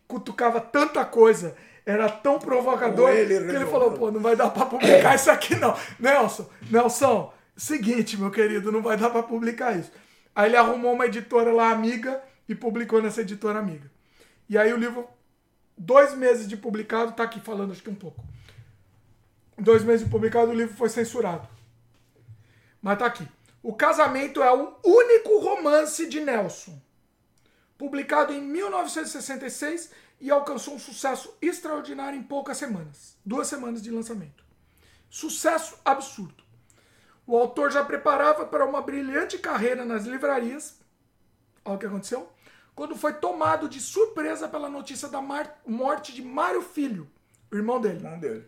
cutucava 0.08 0.62
tanta 0.62 1.04
coisa, 1.04 1.54
era 1.86 2.08
tão 2.08 2.40
provocador, 2.40 3.10
ele 3.10 3.38
que 3.38 3.54
ele 3.54 3.66
falou, 3.66 3.92
pô, 3.92 4.10
não 4.10 4.22
vai 4.22 4.34
dar 4.34 4.50
pra 4.50 4.66
publicar 4.66 5.14
isso 5.14 5.30
aqui 5.30 5.58
não. 5.58 5.76
Nelson, 6.00 6.50
Nelson, 6.72 7.34
seguinte, 7.58 8.16
meu 8.16 8.32
querido, 8.32 8.72
não 8.72 8.82
vai 8.82 8.96
dar 8.96 9.10
pra 9.10 9.22
publicar 9.22 9.78
isso. 9.78 9.92
Aí 10.34 10.50
ele 10.50 10.56
arrumou 10.56 10.94
uma 10.94 11.06
editora 11.06 11.52
lá, 11.52 11.70
amiga, 11.70 12.24
e 12.48 12.56
publicou 12.56 13.02
nessa 13.02 13.20
editora 13.20 13.60
amiga. 13.60 13.92
E 14.48 14.58
aí 14.58 14.72
o 14.72 14.78
livro, 14.78 15.06
dois 15.78 16.14
meses 16.14 16.48
de 16.48 16.56
publicado, 16.56 17.12
tá 17.12 17.24
aqui 17.24 17.42
falando 17.42 17.74
acho 17.74 17.84
que 17.84 17.90
um 17.90 17.94
pouco. 17.94 18.24
Dois 19.58 19.84
meses 19.84 20.06
de 20.06 20.10
publicado, 20.10 20.52
o 20.52 20.56
livro 20.56 20.78
foi 20.78 20.88
censurado. 20.88 21.46
Mas 22.82 22.98
tá 22.98 23.06
aqui. 23.06 23.28
O 23.62 23.74
Casamento 23.74 24.42
é 24.42 24.52
o 24.54 24.76
único 24.86 25.40
romance 25.40 26.08
de 26.08 26.22
Nelson. 26.22 26.82
Publicado 27.78 28.34
em 28.34 28.42
1966 28.42 29.92
e 30.22 30.32
alcançou 30.32 30.76
um 30.76 30.80
sucesso 30.80 31.36
extraordinário 31.42 32.18
em 32.18 32.24
poucas 32.24 32.58
semanas. 32.58 33.18
Duas 33.26 33.48
semanas 33.48 33.82
de 33.82 33.92
lançamento. 33.92 34.44
Sucesso 35.10 35.78
absurdo. 35.84 36.44
O 37.28 37.38
autor 37.38 37.72
já 37.72 37.84
preparava 37.84 38.46
para 38.46 38.66
uma 38.66 38.82
brilhante 38.82 39.38
carreira 39.38 39.84
nas 39.84 40.06
livrarias. 40.06 40.80
Olha 41.64 41.76
o 41.76 41.80
que 41.80 41.86
aconteceu. 41.86 42.32
Quando 42.74 42.96
foi 42.96 43.14
tomado 43.14 43.68
de 43.68 43.82
surpresa 43.82 44.48
pela 44.48 44.70
notícia 44.70 45.10
da 45.10 45.22
morte 45.66 46.14
de 46.14 46.22
Mário 46.22 46.62
Filho, 46.62 47.10
o 47.52 47.56
irmão 47.56 47.82
dele. 47.82 47.98
Irmão 47.98 48.20
dele. 48.20 48.46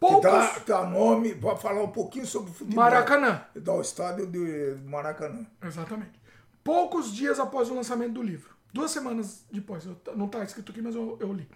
Poucos. 0.00 0.22
dá, 0.22 0.58
dá 0.66 0.86
nome, 0.86 1.34
vai 1.34 1.56
falar 1.58 1.82
um 1.82 1.92
pouquinho 1.92 2.26
sobre 2.26 2.50
o 2.50 2.54
futebol. 2.54 2.82
Maracanã. 2.82 3.44
Dá 3.54 3.74
o 3.74 3.82
estádio 3.82 4.26
de 4.26 4.76
Maracanã. 4.86 5.46
Exatamente. 5.62 6.18
Poucos 6.64 7.12
dias 7.12 7.38
após 7.38 7.68
o 7.70 7.74
lançamento 7.74 8.14
do 8.14 8.22
livro. 8.22 8.54
Duas 8.72 8.90
semanas 8.90 9.44
depois. 9.52 9.84
eu- 9.84 10.00
não 10.16 10.24
está 10.26 10.42
escrito 10.42 10.72
aqui, 10.72 10.80
mas 10.80 10.94
eu, 10.94 11.18
eu 11.20 11.32
li. 11.32 11.46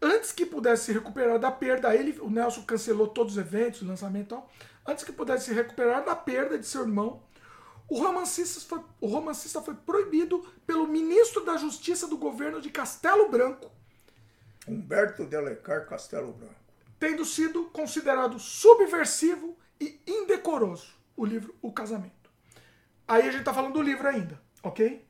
Antes 0.00 0.30
que 0.30 0.46
pudesse 0.46 0.84
se 0.84 0.92
recuperar 0.92 1.38
da 1.40 1.50
perda, 1.50 1.94
ele, 1.94 2.18
o 2.20 2.30
Nelson 2.30 2.62
cancelou 2.62 3.08
todos 3.08 3.32
os 3.32 3.38
eventos, 3.38 3.82
o 3.82 3.86
lançamento 3.86 4.26
e 4.26 4.28
tal. 4.28 4.50
Antes 4.86 5.02
que 5.04 5.10
pudesse 5.12 5.46
se 5.46 5.54
recuperar 5.54 6.04
da 6.04 6.14
perda 6.14 6.56
de 6.58 6.66
seu 6.66 6.82
irmão, 6.82 7.22
o 7.88 7.98
romancista 7.98 8.60
foi, 8.60 8.80
o 9.00 9.06
romancista 9.08 9.60
foi 9.60 9.74
proibido 9.74 10.44
pelo 10.66 10.86
ministro 10.86 11.44
da 11.44 11.56
Justiça 11.56 12.06
do 12.06 12.16
governo 12.18 12.60
de 12.60 12.70
Castelo 12.70 13.28
Branco, 13.28 13.70
Humberto 14.68 15.24
de 15.24 15.34
Alencar 15.34 15.86
Castelo 15.88 16.32
Branco. 16.32 16.54
Tendo 16.98 17.24
sido 17.24 17.66
considerado 17.66 18.38
subversivo 18.38 19.56
e 19.80 19.98
indecoroso 20.06 20.94
o 21.16 21.24
livro 21.24 21.54
O 21.62 21.72
Casamento. 21.72 22.30
Aí 23.06 23.28
a 23.28 23.30
gente 23.30 23.44
tá 23.44 23.54
falando 23.54 23.74
do 23.74 23.82
livro 23.82 24.08
ainda, 24.08 24.40
ok? 24.62 25.06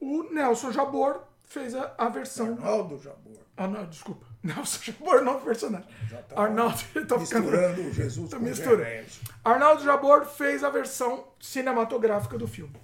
O 0.00 0.22
Nelson 0.32 0.70
Jabor 0.70 1.24
fez 1.44 1.74
a, 1.74 1.92
a 1.98 2.08
versão 2.08 2.54
Arnaldo 2.54 2.98
Jabor. 2.98 3.38
ah, 3.56 3.66
não, 3.66 3.84
desculpa. 3.86 4.26
Nelson 4.44 4.78
Jabor, 4.82 5.22
não 5.22 5.38
o 5.38 5.40
personagem. 5.40 5.88
tá 6.28 6.42
Arnaldo, 6.42 6.78
eu 6.94 7.06
tô 7.06 7.18
ficando- 7.18 7.50
Misturando 7.50 7.92
Jesus 7.92 8.30
Tô 8.30 8.36
com 8.36 8.42
misturando. 8.44 9.06
Arnaldo 9.44 9.82
Jabor 9.82 10.26
fez 10.26 10.62
a 10.62 10.68
versão 10.70 11.26
cinematográfica 11.40 12.36
do 12.38 12.46
filme. 12.46 12.76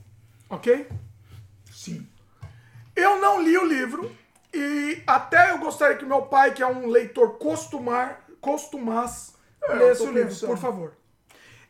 Ok? 0.49 0.89
Sim. 1.71 2.09
Eu 2.97 3.21
não 3.21 3.43
li 3.43 3.57
o 3.57 3.65
livro 3.65 4.11
e 4.53 5.03
até 5.07 5.51
eu 5.51 5.59
gostaria 5.59 5.97
que 5.97 6.05
meu 6.05 6.23
pai, 6.23 6.53
que 6.53 6.63
é 6.63 6.67
um 6.67 6.87
leitor 6.89 7.39
costumar, 7.39 8.25
costumaz, 8.41 9.35
É, 9.63 9.75
lesse 9.75 10.03
o 10.03 10.07
livro, 10.07 10.29
pensando. 10.29 10.49
por 10.51 10.59
favor. 10.59 10.93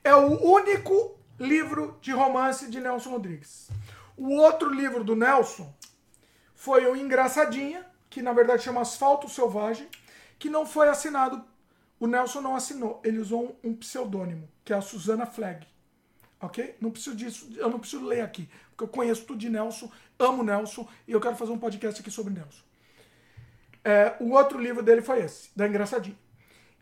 É 0.02 0.14
o 0.14 0.42
único 0.42 1.18
livro 1.38 1.98
de 2.00 2.12
romance 2.12 2.70
de 2.70 2.80
Nelson 2.80 3.10
Rodrigues. 3.10 3.68
O 4.16 4.34
outro 4.36 4.70
livro 4.72 5.02
do 5.04 5.14
Nelson 5.16 5.72
foi 6.54 6.86
o 6.86 6.96
Engraçadinha, 6.96 7.84
que 8.10 8.20
na 8.20 8.32
verdade 8.32 8.64
chama 8.64 8.80
Asfalto 8.80 9.28
Selvagem, 9.28 9.88
que 10.38 10.50
não 10.50 10.66
foi 10.66 10.88
assinado. 10.88 11.42
O 11.98 12.06
Nelson 12.06 12.40
não 12.40 12.56
assinou, 12.56 13.00
ele 13.04 13.18
usou 13.18 13.56
um, 13.62 13.70
um 13.70 13.74
pseudônimo, 13.74 14.48
que 14.64 14.72
é 14.72 14.76
a 14.76 14.80
Susana 14.80 15.26
Flag. 15.26 15.66
Ok? 16.40 16.76
Não 16.80 16.90
preciso 16.90 17.14
disso, 17.14 17.48
eu 17.56 17.70
não 17.70 17.78
preciso 17.78 18.04
ler 18.04 18.22
aqui, 18.22 18.48
porque 18.70 18.84
eu 18.84 18.88
conheço 18.88 19.24
tudo 19.24 19.38
de 19.38 19.48
Nelson, 19.48 19.90
amo 20.18 20.42
Nelson 20.42 20.88
e 21.06 21.12
eu 21.12 21.20
quero 21.20 21.36
fazer 21.36 21.52
um 21.52 21.58
podcast 21.58 22.00
aqui 22.00 22.10
sobre 22.10 22.32
Nelson. 22.32 22.62
É, 23.84 24.16
o 24.20 24.32
outro 24.32 24.58
livro 24.58 24.82
dele 24.82 25.02
foi 25.02 25.20
esse, 25.20 25.50
da 25.54 25.68
Engraçadinha. 25.68 26.16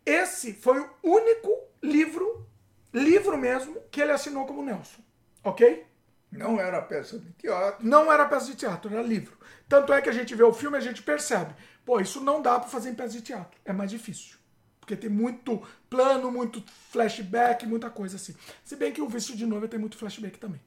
Esse 0.06 0.54
foi 0.54 0.80
o 0.80 0.88
único 1.02 1.50
livro, 1.82 2.46
livro 2.94 3.36
mesmo, 3.36 3.76
que 3.90 4.00
ele 4.00 4.12
assinou 4.12 4.46
como 4.46 4.64
Nelson. 4.64 5.02
Ok? 5.44 5.84
Não 6.30 6.60
era 6.60 6.82
peça 6.82 7.18
de 7.18 7.30
teatro. 7.32 7.86
Não 7.86 8.12
era 8.12 8.26
peça 8.26 8.46
de 8.46 8.56
teatro, 8.56 8.92
era 8.92 9.02
livro. 9.02 9.36
Tanto 9.68 9.92
é 9.92 10.00
que 10.00 10.08
a 10.08 10.12
gente 10.12 10.34
vê 10.34 10.42
o 10.42 10.52
filme 10.52 10.76
e 10.76 10.80
a 10.80 10.82
gente 10.82 11.02
percebe. 11.02 11.54
Pô, 11.84 12.00
isso 12.00 12.20
não 12.20 12.42
dá 12.42 12.58
pra 12.58 12.68
fazer 12.68 12.90
em 12.90 12.94
peça 12.94 13.14
de 13.14 13.22
teatro. 13.22 13.58
É 13.64 13.72
mais 13.72 13.90
difícil. 13.90 14.36
Porque 14.80 14.96
tem 14.96 15.10
muito 15.10 15.62
plano, 15.90 16.30
muito 16.30 16.62
flashback, 16.90 17.66
muita 17.66 17.90
coisa 17.90 18.16
assim. 18.16 18.34
Se 18.64 18.76
bem 18.76 18.92
que 18.92 19.02
o 19.02 19.08
Vício 19.08 19.36
de 19.36 19.46
Noiva 19.46 19.68
tem 19.68 19.78
muito 19.78 19.96
flashback 19.96 20.38
também. 20.38 20.60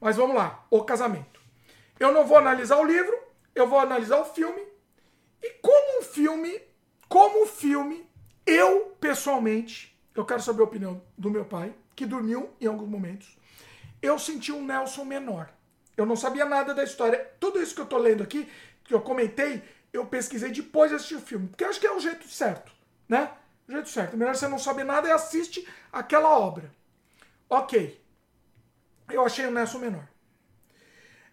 Mas 0.00 0.16
vamos 0.16 0.34
lá. 0.34 0.66
O 0.70 0.82
casamento. 0.82 1.40
Eu 1.98 2.12
não 2.12 2.26
vou 2.26 2.36
analisar 2.36 2.78
o 2.78 2.84
livro, 2.84 3.16
eu 3.54 3.68
vou 3.68 3.78
analisar 3.78 4.18
o 4.20 4.24
filme. 4.24 4.60
E 5.40 5.50
como 5.60 6.00
um 6.00 6.02
filme, 6.02 6.60
como 7.08 7.44
um 7.44 7.46
filme, 7.46 8.08
eu, 8.44 8.96
pessoalmente, 9.00 9.96
eu 10.14 10.24
quero 10.24 10.42
saber 10.42 10.62
a 10.62 10.64
opinião 10.64 11.00
do 11.16 11.30
meu 11.30 11.44
pai, 11.44 11.72
que 11.94 12.04
dormiu 12.06 12.50
em 12.60 12.66
alguns 12.66 12.88
momentos. 12.88 13.36
Eu 14.02 14.18
senti 14.18 14.50
um 14.50 14.64
Nelson 14.64 15.04
menor. 15.04 15.48
Eu 15.96 16.04
não 16.04 16.16
sabia 16.16 16.44
nada 16.44 16.74
da 16.74 16.82
história. 16.82 17.30
Tudo 17.38 17.62
isso 17.62 17.74
que 17.74 17.80
eu 17.80 17.86
tô 17.86 17.96
lendo 17.96 18.22
aqui, 18.22 18.50
que 18.84 18.92
eu 18.92 19.00
comentei, 19.00 19.62
eu 19.92 20.04
pesquisei 20.04 20.50
depois 20.50 20.90
de 20.90 20.96
assistir 20.96 21.14
o 21.14 21.20
filme. 21.20 21.48
Porque 21.48 21.64
eu 21.64 21.68
acho 21.68 21.80
que 21.80 21.86
é 21.86 21.92
o 21.92 22.00
jeito 22.00 22.26
certo, 22.28 22.72
né? 23.08 23.30
O 23.68 23.72
jeito 23.72 23.88
certo. 23.88 24.16
Melhor 24.16 24.34
você 24.34 24.48
não 24.48 24.58
saber 24.58 24.84
nada 24.84 25.08
e 25.08 25.12
assiste 25.12 25.66
aquela 25.92 26.36
obra. 26.36 26.70
Ok. 27.48 28.02
Eu 29.08 29.24
achei 29.24 29.46
o 29.46 29.50
Nelson 29.50 29.78
menor. 29.78 30.08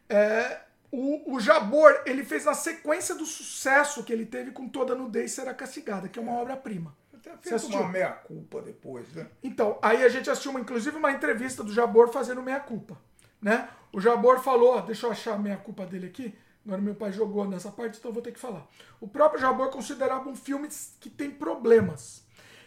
É, 0.07 0.61
o, 0.91 1.35
o 1.35 1.39
Jabor, 1.39 2.01
ele 2.05 2.23
fez 2.23 2.45
na 2.45 2.53
sequência 2.53 3.15
do 3.15 3.25
sucesso 3.25 4.03
que 4.03 4.11
ele 4.11 4.25
teve 4.25 4.51
com 4.51 4.67
Toda 4.67 4.95
Nudez 4.95 5.31
Será 5.31 5.53
Castigada, 5.53 6.09
que 6.09 6.19
é 6.19 6.21
uma 6.21 6.33
obra-prima. 6.33 6.95
Até 7.19 7.37
fez 7.37 7.55
assistiu? 7.55 7.79
uma 7.79 7.89
meia-culpa 7.89 8.61
depois, 8.61 9.07
né? 9.13 9.27
Então, 9.43 9.77
aí 9.81 10.03
a 10.03 10.09
gente 10.09 10.29
assistiu, 10.29 10.51
uma, 10.51 10.59
inclusive, 10.59 10.95
uma 10.97 11.11
entrevista 11.11 11.63
do 11.63 11.73
Jabor 11.73 12.09
fazendo 12.09 12.41
meia-culpa. 12.41 12.97
né? 13.41 13.69
O 13.91 13.99
Jabor 13.99 14.39
falou, 14.39 14.81
deixa 14.81 15.07
eu 15.07 15.11
achar 15.11 15.35
a 15.35 15.37
minha 15.37 15.57
culpa 15.57 15.85
dele 15.85 16.07
aqui. 16.07 16.35
Agora 16.65 16.81
meu 16.81 16.93
pai 16.93 17.11
jogou 17.11 17.47
nessa 17.47 17.71
parte, 17.71 17.97
então 17.97 18.09
eu 18.09 18.13
vou 18.13 18.21
ter 18.21 18.31
que 18.31 18.39
falar. 18.39 18.67
O 18.99 19.07
próprio 19.07 19.39
Jabor 19.39 19.69
considerava 19.69 20.29
um 20.29 20.35
filme 20.35 20.67
que 20.99 21.09
tem 21.09 21.31
problemas. 21.31 22.23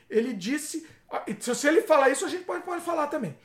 Ele 0.09 0.33
disse, 0.33 0.87
ah, 1.11 1.25
se 1.41 1.69
ele 1.69 1.83
falar 1.83 2.09
isso, 2.09 2.25
a 2.25 2.29
gente 2.29 2.45
pode, 2.45 2.65
pode 2.65 2.83
falar 2.83 3.07
também. 3.09 3.37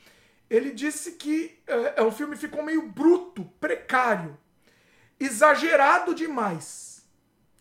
Ele 0.49 0.71
disse 0.71 1.11
que 1.13 1.59
é, 1.67 2.01
o 2.01 2.11
filme 2.11 2.35
ficou 2.37 2.63
meio 2.63 2.89
bruto, 2.89 3.43
precário, 3.59 4.37
exagerado 5.19 6.15
demais. 6.15 6.86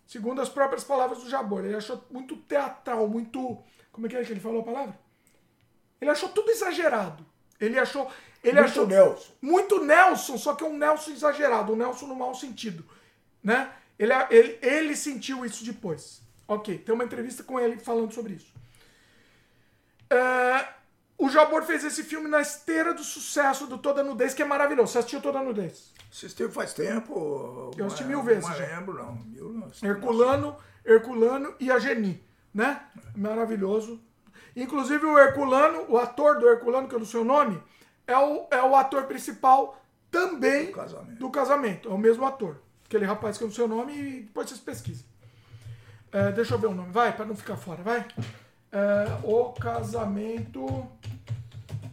Segundo 0.07 0.41
as 0.41 0.49
próprias 0.49 0.85
palavras 0.85 1.23
do 1.23 1.29
Jabor. 1.29 1.65
Ele 1.65 1.77
achou 1.77 2.03
muito 2.11 2.37
teatral, 2.37 3.09
muito. 3.09 3.59
Como 3.91 4.07
é 4.07 4.11
que 4.11 4.17
é 4.17 4.25
que 4.25 4.33
ele 4.33 4.41
falou 4.41 4.61
a 4.61 4.65
palavra? 4.65 4.99
Ele 6.01 6.11
achou 6.11 6.29
tudo 6.29 6.51
exagerado. 6.51 7.25
Ele 7.61 7.79
achou. 7.79 8.11
Ele 8.45 8.61
Muito 8.61 8.71
achou 8.71 8.87
Nelson. 8.87 9.33
muito 9.43 9.85
Nelson, 9.85 10.39
só 10.39 10.55
que 10.55 10.63
é 10.63 10.67
um 10.69 10.77
Nelson 10.77 11.11
exagerado, 11.11 11.73
um 11.73 11.77
Nelson 11.77 12.07
no 12.07 12.15
mau 12.15 12.33
sentido, 12.33 12.85
né? 13.43 13.73
Ele, 13.99 14.13
ele, 14.31 14.59
ele 14.63 14.97
sentiu 14.97 15.45
isso 15.45 15.65
depois. 15.65 16.23
Ok, 16.47 16.79
tem 16.79 16.95
uma 16.95 17.03
entrevista 17.03 17.43
com 17.43 17.59
ele 17.59 17.77
falando 17.77 18.13
sobre 18.13 18.35
isso. 18.35 18.53
É, 20.09 20.69
o 21.19 21.29
Jabor 21.31 21.63
fez 21.63 21.85
esse 21.85 22.03
filme 22.03 22.29
na 22.29 22.41
esteira 22.41 22.93
do 22.93 23.03
sucesso 23.03 23.67
do 23.67 23.79
Toda 23.79 24.03
Nudez, 24.03 24.35
que 24.35 24.43
é 24.43 24.45
maravilhoso. 24.45 24.93
Você 24.93 24.99
assistiu 24.99 25.21
Toda 25.21 25.43
Nudez? 25.43 25.93
Assistiu 26.11 26.51
faz 26.51 26.75
tempo. 26.75 27.71
Eu 27.77 27.87
assisti 27.87 28.05
mil 28.05 28.23
vezes 28.23 28.49
Não 28.49 28.57
lembro, 28.57 28.95
não. 28.95 29.15
Mil 29.15 29.53
não. 29.53 29.69
Herculano, 29.83 30.57
Herculano 30.85 31.55
e 31.59 31.71
a 31.71 31.79
Geni, 31.79 32.23
né? 32.53 32.83
Maravilhoso. 33.15 34.01
Inclusive 34.55 35.05
o 35.05 35.19
Herculano, 35.19 35.85
o 35.89 35.99
ator 35.99 36.39
do 36.39 36.49
Herculano, 36.49 36.89
que 36.89 36.95
eu 36.95 36.99
não 36.99 37.07
sei 37.07 37.21
o 37.21 37.25
nome, 37.25 37.63
é 38.07 38.17
o, 38.17 38.47
é 38.51 38.63
o 38.63 38.75
ator 38.75 39.05
principal 39.05 39.83
também 40.11 40.67
Do 40.67 40.73
casamento. 40.73 41.19
do 41.19 41.31
casamento. 41.31 41.89
É 41.91 41.93
o 41.93 41.99
mesmo 41.99 42.25
ator. 42.25 42.61
Aquele 42.87 43.05
rapaz 43.05 43.37
que 43.37 43.45
eu 43.45 43.49
não 43.49 43.55
sei 43.55 43.65
o 43.65 43.69
nome 43.69 43.93
e 43.93 44.21
depois 44.23 44.49
vocês 44.49 44.61
pesquisem. 44.61 45.05
É, 46.13 46.31
deixa 46.33 46.55
eu 46.55 46.59
ver 46.59 46.69
o 46.69 46.75
nome, 46.75 46.93
vai, 46.93 47.15
para 47.15 47.25
não 47.27 47.35
ficar 47.37 47.57
fora, 47.57 47.83
vai. 47.83 48.07
É, 48.73 49.19
o 49.25 49.53
casamento 49.53 50.87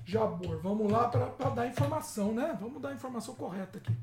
Jabor. 0.05 0.59
Vamos 0.61 0.91
lá 0.91 1.07
para 1.07 1.49
dar 1.49 1.67
informação, 1.67 2.33
né? 2.33 2.55
Vamos 2.59 2.81
dar 2.81 2.89
a 2.89 2.93
informação 2.93 3.33
correta 3.35 3.79
aqui. 3.79 3.93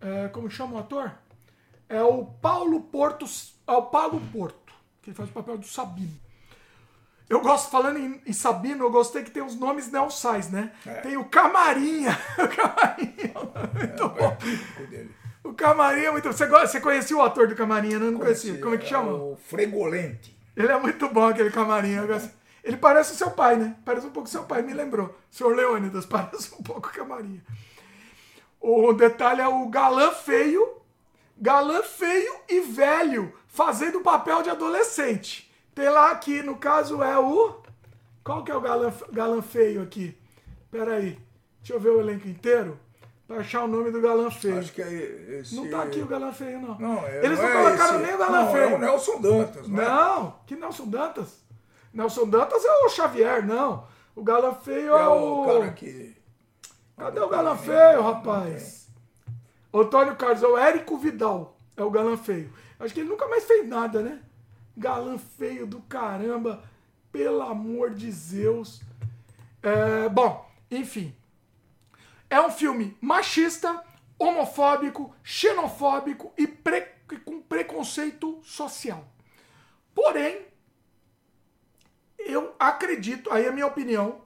É, 0.00 0.28
como 0.28 0.48
chama 0.50 0.76
o 0.76 0.78
ator? 0.78 1.12
É 1.88 2.02
o 2.02 2.24
Paulo 2.24 2.80
Porto. 2.80 3.24
É 3.66 3.72
o 3.72 3.82
Paulo 3.82 4.20
Porto, 4.32 4.72
que 5.02 5.10
ele 5.10 5.16
faz 5.16 5.28
o 5.28 5.32
papel 5.32 5.58
do 5.58 5.66
Sabino. 5.66 6.14
Eu 7.28 7.40
gosto, 7.40 7.70
falando 7.70 7.98
em, 7.98 8.22
em 8.24 8.32
Sabino, 8.32 8.84
eu 8.84 8.90
gostei 8.90 9.24
que 9.24 9.32
tem 9.32 9.42
os 9.42 9.56
nomes 9.56 9.90
nelsais, 9.90 10.48
né? 10.48 10.72
Tem 11.02 11.16
o 11.16 11.24
Camarinha. 11.24 12.16
O 12.38 12.48
Camarinha 12.48 13.32
é 13.34 13.78
muito 13.78 14.08
bom. 14.10 14.36
típico 14.36 14.86
dele. 14.86 15.10
O 15.42 15.52
Camarinha 15.54 16.08
é 16.08 16.10
muito 16.12 16.28
Você, 16.28 16.46
você 16.46 16.80
conhecia 16.80 17.16
o 17.16 17.22
ator 17.22 17.48
do 17.48 17.56
Camarinha, 17.56 17.98
né? 17.98 18.10
Não 18.10 18.20
conhecia. 18.20 18.60
Como 18.60 18.76
é 18.76 18.78
que 18.78 18.86
chama? 18.86 19.12
O 19.12 19.36
Fregolente. 19.36 20.35
Ele 20.56 20.72
é 20.72 20.78
muito 20.78 21.08
bom, 21.08 21.26
aquele 21.26 21.50
Camarinha. 21.50 22.02
Ele 22.64 22.76
parece 22.76 23.12
o 23.12 23.16
seu 23.16 23.30
pai, 23.30 23.56
né? 23.56 23.76
Parece 23.84 24.06
um 24.06 24.10
pouco 24.10 24.28
seu 24.28 24.44
pai, 24.44 24.62
me 24.62 24.72
lembrou. 24.72 25.14
Senhor 25.30 25.54
Leônidas 25.54 26.06
parece 26.06 26.54
um 26.54 26.62
pouco 26.62 26.92
Camarinha. 26.92 27.44
O 28.60 28.92
detalhe 28.94 29.40
é 29.40 29.46
o 29.46 29.68
galã 29.68 30.10
feio, 30.10 30.80
galã 31.36 31.82
feio 31.82 32.34
e 32.48 32.60
velho, 32.60 33.32
fazendo 33.46 33.98
o 33.98 34.02
papel 34.02 34.42
de 34.42 34.50
adolescente. 34.50 35.52
Tem 35.74 35.88
lá 35.90 36.10
aqui, 36.10 36.42
no 36.42 36.56
caso, 36.56 37.02
é 37.02 37.18
o. 37.18 37.62
Qual 38.24 38.42
que 38.42 38.50
é 38.50 38.56
o 38.56 38.60
galã, 38.60 38.92
galã 39.12 39.42
feio 39.42 39.82
aqui? 39.82 40.16
Pera 40.70 40.94
aí. 40.94 41.18
Deixa 41.58 41.74
eu 41.74 41.80
ver 41.80 41.90
o 41.90 42.00
elenco 42.00 42.26
inteiro. 42.26 42.80
Pra 43.26 43.38
achar 43.38 43.64
o 43.64 43.68
nome 43.68 43.90
do 43.90 44.00
galã 44.00 44.30
feio. 44.30 44.58
Acho 44.60 44.72
que 44.72 44.80
é 44.82 44.92
esse. 45.40 45.56
Não 45.56 45.68
tá 45.68 45.82
aqui 45.82 46.00
o 46.00 46.06
galã 46.06 46.32
feio, 46.32 46.60
não. 46.60 46.78
Não, 46.78 47.04
é, 47.04 47.24
Eles 47.24 47.38
não, 47.38 47.44
é 47.48 47.52
colocaram 47.52 47.94
esse- 47.96 48.06
nem 48.06 48.14
o 48.14 48.18
galã 48.18 48.42
não, 48.44 48.52
feio. 48.52 48.64
É 48.64 48.74
o 48.74 48.78
Nelson 48.78 49.20
Dantas, 49.20 49.68
não 49.68 49.82
é? 49.82 49.84
Não, 49.88 50.38
que 50.46 50.54
Nelson 50.56 50.86
Dantas? 50.86 51.44
Nelson 51.92 52.28
Dantas 52.28 52.64
é 52.64 52.70
o 52.84 52.88
Xavier, 52.88 53.44
não. 53.44 53.84
O 54.14 54.22
galã 54.22 54.54
feio 54.54 54.96
é, 54.96 55.02
É 55.02 55.06
o 55.08 55.44
cara 55.44 55.72
que. 55.72 56.16
Cadê 56.96 57.20
o 57.20 57.28
galã 57.28 57.56
feio, 57.56 58.00
rapaz? 58.02 58.88
Antônio 59.74 60.16
Carlos, 60.16 60.42
é 60.42 60.46
o 60.46 60.56
Érico 60.56 60.96
Vidal. 60.96 61.56
É 61.76 61.82
o 61.82 61.90
galã 61.90 62.16
feio. 62.16 62.50
Acho 62.78 62.94
que 62.94 63.00
ele 63.00 63.08
nunca 63.10 63.26
mais 63.28 63.44
fez 63.44 63.68
nada, 63.68 64.00
né? 64.02 64.20
Galã 64.76 65.18
feio 65.18 65.66
do 65.66 65.80
caramba. 65.80 66.62
Pelo 67.10 67.42
amor 67.42 67.90
de 67.90 68.10
Zeus. 68.12 68.80
É, 69.62 70.08
bom, 70.08 70.48
enfim. 70.70 71.14
É 72.28 72.40
um 72.40 72.50
filme 72.50 72.96
machista, 73.00 73.82
homofóbico, 74.18 75.14
xenofóbico 75.22 76.32
e, 76.36 76.46
pre- 76.46 76.92
com 77.24 77.40
preconceito 77.40 78.40
social. 78.42 79.06
Porém, 79.94 80.46
eu 82.18 82.54
acredito, 82.58 83.30
aí 83.32 83.44
é 83.44 83.48
a 83.48 83.52
minha 83.52 83.66
opinião, 83.66 84.22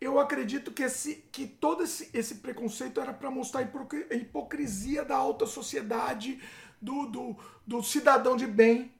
eu 0.00 0.18
acredito 0.18 0.72
que, 0.72 0.82
esse, 0.82 1.16
que 1.30 1.46
todo 1.46 1.82
esse, 1.82 2.08
esse 2.14 2.36
preconceito 2.36 3.00
era 3.00 3.12
para 3.12 3.30
mostrar 3.30 3.60
a 3.60 3.64
hipocri- 3.64 4.06
a 4.10 4.14
hipocrisia 4.14 5.04
da 5.04 5.16
alta 5.16 5.44
sociedade, 5.44 6.40
do, 6.80 7.04
do, 7.06 7.36
do 7.66 7.82
cidadão 7.82 8.34
de 8.36 8.46
bem, 8.46 8.94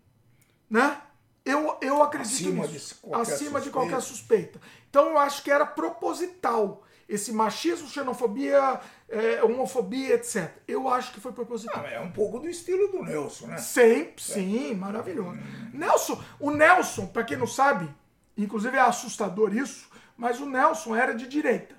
né? 0.68 1.00
Eu, 1.42 1.78
eu 1.80 2.02
acredito 2.02 2.34
Acima 2.34 2.66
nisso. 2.66 3.00
de 3.02 3.14
acima 3.14 3.58
de 3.60 3.64
suspeita. 3.66 3.70
qualquer 3.70 4.00
suspeita. 4.02 4.60
Então 4.90 5.08
eu 5.08 5.18
acho 5.18 5.42
que 5.42 5.50
era 5.50 5.64
proposital 5.64 6.84
esse 7.10 7.32
machismo, 7.32 7.88
xenofobia, 7.88 8.80
é, 9.08 9.42
homofobia, 9.42 10.14
etc. 10.14 10.48
Eu 10.66 10.88
acho 10.88 11.12
que 11.12 11.20
foi 11.20 11.32
proposital. 11.32 11.82
Ah, 11.84 11.90
é 11.90 12.00
um 12.00 12.12
pouco 12.12 12.38
do 12.38 12.48
estilo 12.48 12.86
do 12.88 13.02
Nelson, 13.02 13.48
né? 13.48 13.58
Sempre, 13.58 14.22
sim, 14.22 14.74
maravilhoso. 14.76 15.36
Nelson, 15.74 16.22
o 16.38 16.52
Nelson, 16.52 17.06
pra 17.06 17.24
quem 17.24 17.36
não 17.36 17.48
sabe, 17.48 17.92
inclusive 18.36 18.76
é 18.76 18.80
assustador 18.80 19.52
isso, 19.52 19.90
mas 20.16 20.40
o 20.40 20.46
Nelson 20.46 20.94
era 20.94 21.12
de 21.12 21.26
direita. 21.26 21.74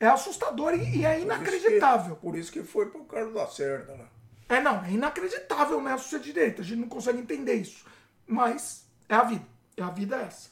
É 0.00 0.06
assustador 0.06 0.72
e, 0.74 1.04
é 1.04 1.20
inacreditável. 1.20 2.16
Por 2.16 2.34
isso 2.34 2.50
que 2.50 2.62
foi 2.62 2.86
pro 2.86 3.04
Carlos 3.04 3.34
Lacerda 3.34 3.92
lá. 3.92 4.08
É, 4.48 4.58
não, 4.58 4.82
é 4.82 4.90
inacreditável 4.90 5.78
o 5.78 5.82
Nelson 5.82 6.08
ser 6.08 6.20
de 6.20 6.32
direita. 6.32 6.62
A 6.62 6.64
gente 6.64 6.80
não 6.80 6.88
consegue 6.88 7.18
entender 7.18 7.54
isso. 7.56 7.84
Mas 8.26 8.86
é 9.06 9.14
a 9.14 9.22
vida. 9.22 9.44
É 9.76 9.82
a 9.82 9.90
vida 9.90 10.16
essa. 10.16 10.48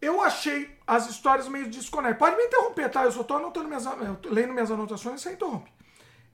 Eu 0.00 0.22
achei 0.22 0.79
as 0.90 1.08
histórias 1.08 1.46
meio 1.46 1.70
desconexas. 1.70 2.18
Pode 2.18 2.36
me 2.36 2.46
interromper, 2.46 2.90
tá? 2.90 3.04
Eu 3.04 3.12
só 3.12 3.22
tô 3.22 3.36
anotando 3.36 3.68
minhas, 3.68 3.86
eu 3.86 4.18
lendo 4.24 4.52
minhas 4.52 4.72
anotações 4.72 5.20
e 5.20 5.22
você 5.22 5.32
interrompe. 5.34 5.70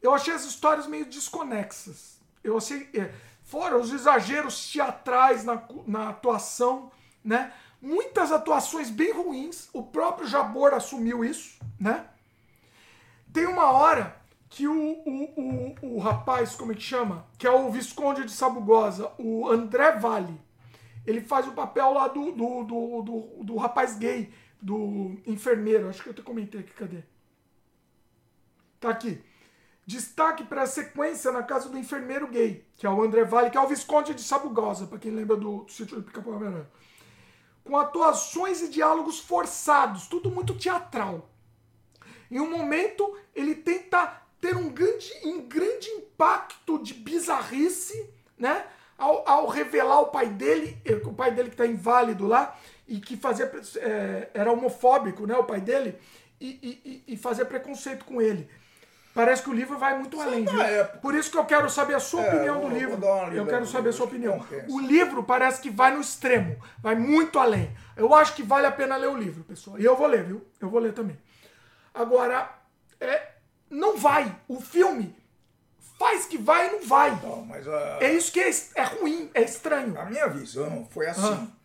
Eu 0.01 0.15
achei 0.15 0.33
as 0.33 0.47
histórias 0.47 0.87
meio 0.87 1.05
desconexas. 1.05 2.19
Eu 2.43 2.57
achei. 2.57 2.89
é, 2.95 3.13
fora 3.43 3.77
os 3.77 3.93
exageros 3.93 4.73
teatrais 4.73 5.45
na, 5.45 5.63
na 5.87 6.09
atuação, 6.09 6.91
né? 7.23 7.53
Muitas 7.83 8.33
atuações 8.33 8.89
bem 8.89 9.13
ruins. 9.13 9.69
O 9.75 9.83
próprio 9.83 10.27
Jabor 10.27 10.73
assumiu 10.73 11.23
isso, 11.23 11.59
né? 11.79 12.07
Tem 13.35 13.47
uma 13.47 13.71
hora 13.73 14.17
que 14.49 14.67
o, 14.67 14.75
o, 14.75 15.75
o, 15.83 15.97
o 15.97 15.99
rapaz, 15.99 16.55
como 16.55 16.73
é 16.73 16.75
que 16.75 16.81
chama? 16.81 17.27
Que 17.37 17.47
é 17.47 17.51
o 17.51 17.71
Visconde 17.71 18.25
de 18.25 18.33
Sabugosa, 18.33 19.13
o 19.19 19.51
André 19.51 19.93
Vale. 19.99 20.41
Ele 21.07 21.21
faz 21.21 21.47
o 21.47 21.53
papel 21.53 21.93
lá 21.93 22.09
do, 22.09 22.33
do, 22.33 22.65
do, 22.65 23.03
do, 23.03 23.45
do 23.45 23.57
rapaz 23.57 23.97
gay, 23.97 24.33
do 24.67 25.17
enfermeiro. 25.25 25.89
Acho 25.89 26.03
que 26.03 26.09
eu 26.09 26.15
te 26.15 26.23
comentei 26.23 26.61
aqui, 26.61 26.73
cadê? 26.73 27.05
Tá 28.81 28.91
aqui. 28.91 29.23
Destaque 29.87 30.43
para 30.43 30.63
a 30.63 30.67
sequência 30.67 31.31
na 31.31 31.45
casa 31.45 31.69
do 31.69 31.79
enfermeiro 31.79 32.27
gay, 32.27 32.67
que 32.77 32.85
é 32.85 32.91
o 32.91 33.01
André 33.01 33.23
Vale, 33.25 33.51
que 33.51 33.57
é 33.57 33.61
o 33.61 33.69
Visconde 33.69 34.13
de 34.13 34.23
Sabugosa, 34.23 34.89
para 34.89 34.99
quem 34.99 35.13
lembra 35.13 35.37
do, 35.37 35.59
do 35.59 35.71
sítio 35.71 35.97
do 35.97 36.03
Pica-Pau. 36.03 36.41
Com 37.63 37.77
atuações 37.77 38.61
e 38.61 38.69
diálogos 38.69 39.21
forçados, 39.21 40.09
tudo 40.09 40.33
muito 40.33 40.59
teatral. 40.59 41.31
Em 42.29 42.41
um 42.41 42.51
momento, 42.51 43.17
ele 43.33 43.55
tenta 43.55 44.21
ter 44.41 44.57
um 44.57 44.69
grande, 44.69 45.13
um 45.25 45.47
grande 45.47 45.89
impacto 45.91 46.83
de 46.83 46.93
bizarrice, 46.93 48.11
né? 48.37 48.67
Ao, 48.99 49.29
ao 49.29 49.47
revelar 49.47 50.01
o 50.01 50.07
pai 50.07 50.27
dele, 50.27 50.77
o 51.05 51.13
pai 51.13 51.31
dele 51.31 51.51
que 51.51 51.55
está 51.55 51.67
inválido 51.67 52.27
lá, 52.27 52.59
e 52.87 53.01
que 53.01 53.17
fazia, 53.17 53.51
eh, 53.77 54.29
era 54.35 54.53
homofóbico, 54.53 55.27
né? 55.27 55.35
O 55.37 55.45
pai 55.45 55.61
dele, 55.61 55.99
e, 56.41 57.03
e, 57.07 57.15
e- 57.15 57.17
fazia 57.17 57.45
preconceito 57.45 58.05
com 58.05 58.21
ele. 58.23 58.49
Parece 59.15 59.43
que 59.43 59.49
o 59.49 59.55
livro 59.55 59.79
vai 59.79 59.99
muito 59.99 60.21
além, 60.21 60.45
da 60.45 60.51
viu? 60.53 60.61
época. 60.61 60.99
Por 60.99 61.15
isso 61.15 61.31
que 61.31 61.39
eu 61.39 61.45
quero 61.47 61.71
saber 61.71 61.95
a 61.95 62.01
sua 62.01 62.23
É, 62.23 62.29
opinião 62.35 62.61
vou- 62.61 62.69
do 62.69 62.77
livro. 62.77 63.01
Eu 63.33 63.47
quero 63.47 63.67
saber 63.67 63.89
a 63.89 63.93
sua 63.93 64.05
opinião. 64.05 64.39
compensa. 64.39 64.67
O 64.71 64.79
livro 64.79 65.25
parece 65.25 65.61
que 65.63 65.71
vai 65.71 65.91
no 65.95 66.01
extremo, 66.03 66.57
vai 66.83 66.95
muito 66.95 67.39
além. 67.39 67.75
Eu 67.97 68.15
acho 68.15 68.35
que 68.35 68.43
vale 68.43 68.67
a 68.67 68.71
pena 68.73 68.95
ler 68.97 69.09
o 69.09 69.17
livro, 69.17 69.43
pessoal. 69.45 69.79
E 69.81 69.85
eu 69.87 69.97
vou 69.97 70.07
ler, 70.07 70.23
viu? 70.25 70.47
Eu 70.61 70.69
vou 70.69 70.79
ler 70.81 70.93
também. 70.93 71.19
Agora, 71.95 72.51
é, 73.01 73.29
não 73.71 73.97
vai. 73.97 74.37
O 74.47 74.61
filme 74.61 75.17
faz 75.99 76.27
que 76.27 76.37
vai 76.37 76.69
e 76.69 76.73
não 76.73 76.83
vai. 76.87 77.11
Mas 77.49 77.67
a, 77.67 77.99
É 78.03 78.13
isso 78.13 78.31
que 78.31 78.39
é, 78.41 78.51
é 78.75 78.83
ruim, 78.83 79.31
é 79.33 79.41
estranho. 79.43 79.99
a 79.99 80.05
minha 80.05 80.29
visão 80.29 80.87
foi 80.91 81.07
assim. 81.07 81.23
Ah. 81.51 81.56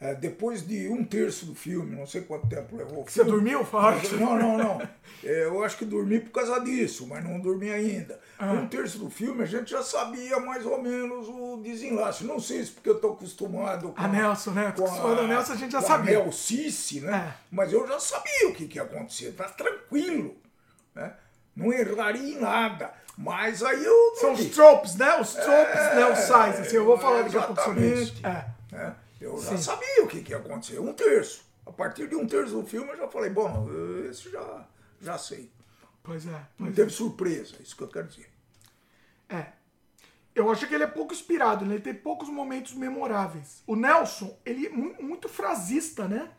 É, 0.00 0.14
depois 0.14 0.64
de 0.64 0.88
um 0.88 1.04
terço 1.04 1.44
do 1.44 1.56
filme, 1.56 1.96
não 1.96 2.06
sei 2.06 2.20
quanto 2.20 2.46
tempo 2.46 2.76
levou. 2.76 3.04
Você 3.04 3.24
filme. 3.24 3.30
dormiu? 3.32 3.64
Fala. 3.64 4.00
Não, 4.12 4.38
não, 4.38 4.58
não. 4.58 4.88
É, 5.24 5.46
eu 5.46 5.64
acho 5.64 5.76
que 5.76 5.84
dormi 5.84 6.20
por 6.20 6.30
causa 6.30 6.60
disso, 6.60 7.04
mas 7.08 7.24
não 7.24 7.40
dormi 7.40 7.72
ainda. 7.72 8.20
Ah. 8.38 8.52
Um 8.52 8.68
terço 8.68 8.98
do 8.98 9.10
filme 9.10 9.42
a 9.42 9.46
gente 9.46 9.72
já 9.72 9.82
sabia 9.82 10.38
mais 10.38 10.64
ou 10.64 10.80
menos 10.80 11.26
o 11.28 11.60
desenlace. 11.60 12.22
Não 12.22 12.38
sei 12.38 12.64
se 12.64 12.70
porque 12.70 12.88
eu 12.88 13.00
tô 13.00 13.08
acostumado 13.14 13.88
com 13.88 14.00
A 14.00 14.06
Nelson, 14.06 14.52
né? 14.52 14.72
com 14.76 14.84
Acostumado 14.84 15.22
a 15.22 15.26
Nelson, 15.26 15.54
a 15.54 15.56
gente 15.56 15.72
já 15.72 15.80
sabia. 15.82 16.20
A 16.20 16.22
Nelcice, 16.22 17.00
né? 17.00 17.34
É. 17.34 17.40
Mas 17.50 17.72
eu 17.72 17.84
já 17.88 17.98
sabia 17.98 18.48
o 18.48 18.54
que, 18.54 18.68
que 18.68 18.78
ia 18.78 18.84
acontecer. 18.84 19.32
Tá 19.32 19.48
tranquilo. 19.48 20.36
Né? 20.94 21.12
Não 21.56 21.72
erraria 21.72 22.34
em 22.34 22.40
nada. 22.40 22.92
Mas 23.16 23.64
aí 23.64 23.84
eu. 23.84 24.14
São 24.20 24.34
os 24.34 24.44
tropes, 24.44 24.94
né? 24.94 25.20
Os 25.20 25.32
tropes 25.32 25.80
É, 25.80 25.94
Nelsais, 25.96 26.60
assim, 26.60 26.76
eu 26.76 26.84
vou 26.84 26.96
falar 26.96 27.22
daqui 27.22 27.36
a 27.36 27.42
pouco 27.42 27.60
sobre 27.60 27.88
isso. 27.88 28.14
É. 28.24 28.44
Eu 29.20 29.40
já 29.40 29.50
Sim. 29.56 29.58
sabia 29.62 30.04
o 30.04 30.08
que, 30.08 30.22
que 30.22 30.30
ia 30.32 30.38
acontecer. 30.38 30.78
Um 30.78 30.92
terço. 30.92 31.44
A 31.66 31.72
partir 31.72 32.08
de 32.08 32.14
um 32.16 32.26
terço 32.26 32.52
do 32.60 32.66
filme 32.66 32.90
eu 32.92 32.96
já 32.96 33.08
falei, 33.08 33.30
bom, 33.30 33.68
esse 34.08 34.30
já, 34.30 34.66
já 35.00 35.18
sei. 35.18 35.50
Pois 36.02 36.26
é. 36.26 36.30
Não 36.30 36.46
Pois 36.66 36.74
teve 36.76 36.90
surpresa, 36.90 37.56
isso 37.60 37.76
que 37.76 37.82
eu 37.82 37.88
quero 37.88 38.06
dizer. 38.08 38.30
é. 39.28 39.46
Eu 40.34 40.48
acho 40.52 40.68
que 40.68 40.74
ele 40.74 40.84
é 40.84 40.86
pouco 40.86 41.12
inspirado, 41.12 41.64
né? 41.66 41.74
ele 41.74 41.82
tem 41.82 41.92
poucos 41.94 42.28
momentos 42.28 42.72
memoráveis. 42.72 43.60
O 43.66 43.74
Nelson, 43.74 44.38
ele 44.46 44.66
é 44.66 44.70
mu- 44.70 44.94
muito 45.00 45.28
frasista, 45.28 46.06
né? 46.06 46.30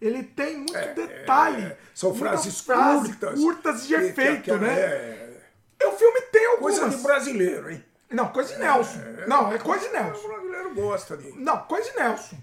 Ele 0.00 0.22
tem 0.22 0.56
muito 0.56 0.72
detalhe. 0.94 1.64
É, 1.66 1.78
são 1.94 2.14
frases 2.14 2.60
frases 2.60 3.08
curtas. 3.14 3.38
curtas 3.38 3.86
de 3.86 3.94
que- 3.94 4.00
que- 4.00 4.06
efeito, 4.06 4.42
que- 4.44 4.56
né? 4.56 4.80
É, 4.80 5.86
O 5.86 5.92
filme 5.92 6.22
tem 6.32 6.46
algumas. 6.46 6.78
coisa 6.78 6.96
de 6.96 7.02
brasileiro, 7.02 7.70
hein? 7.70 7.84
Não, 8.12 8.28
coisa 8.28 8.54
de 8.54 8.60
Nelson. 8.60 8.98
Não, 9.26 9.52
é 9.52 9.58
coisa 9.58 9.88
de 9.88 9.94
O 9.96 10.02
Nelson. 10.02 10.28
brasileiro 10.28 10.74
gosta 10.74 11.16
de. 11.16 11.32
Não, 11.40 11.58
coisa 11.58 11.90
de 11.90 11.96
Nelson. 11.98 12.36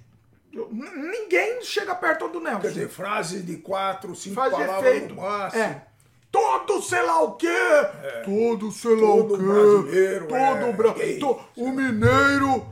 Ninguém 0.52 1.62
chega 1.64 1.94
perto 1.96 2.28
do 2.28 2.40
Nelson. 2.40 2.62
Quer 2.62 2.68
dizer, 2.70 2.90
frase 2.90 3.42
de 3.42 3.58
quatro, 3.58 4.16
cinco 4.16 4.36
Faz 4.36 4.52
palavras 4.52 4.86
efeito. 4.96 5.14
no 5.16 5.22
máximo. 5.22 5.64
É. 5.64 5.86
Todo 6.32 6.82
sei 6.82 7.02
lá 7.04 7.22
o 7.24 7.34
quê. 7.36 7.48
Todo 8.26 8.72
sei 8.72 8.96
lá 8.96 9.02
Todo 9.08 9.34
o 9.34 9.38
quê. 9.38 9.44
brasileiro 9.44 10.28
Todo 10.28 10.38
é 10.66 10.74
bra... 10.74 10.94
gay. 10.94 11.20
to- 11.20 11.40
O 11.56 11.70
mineiro. 11.72 12.66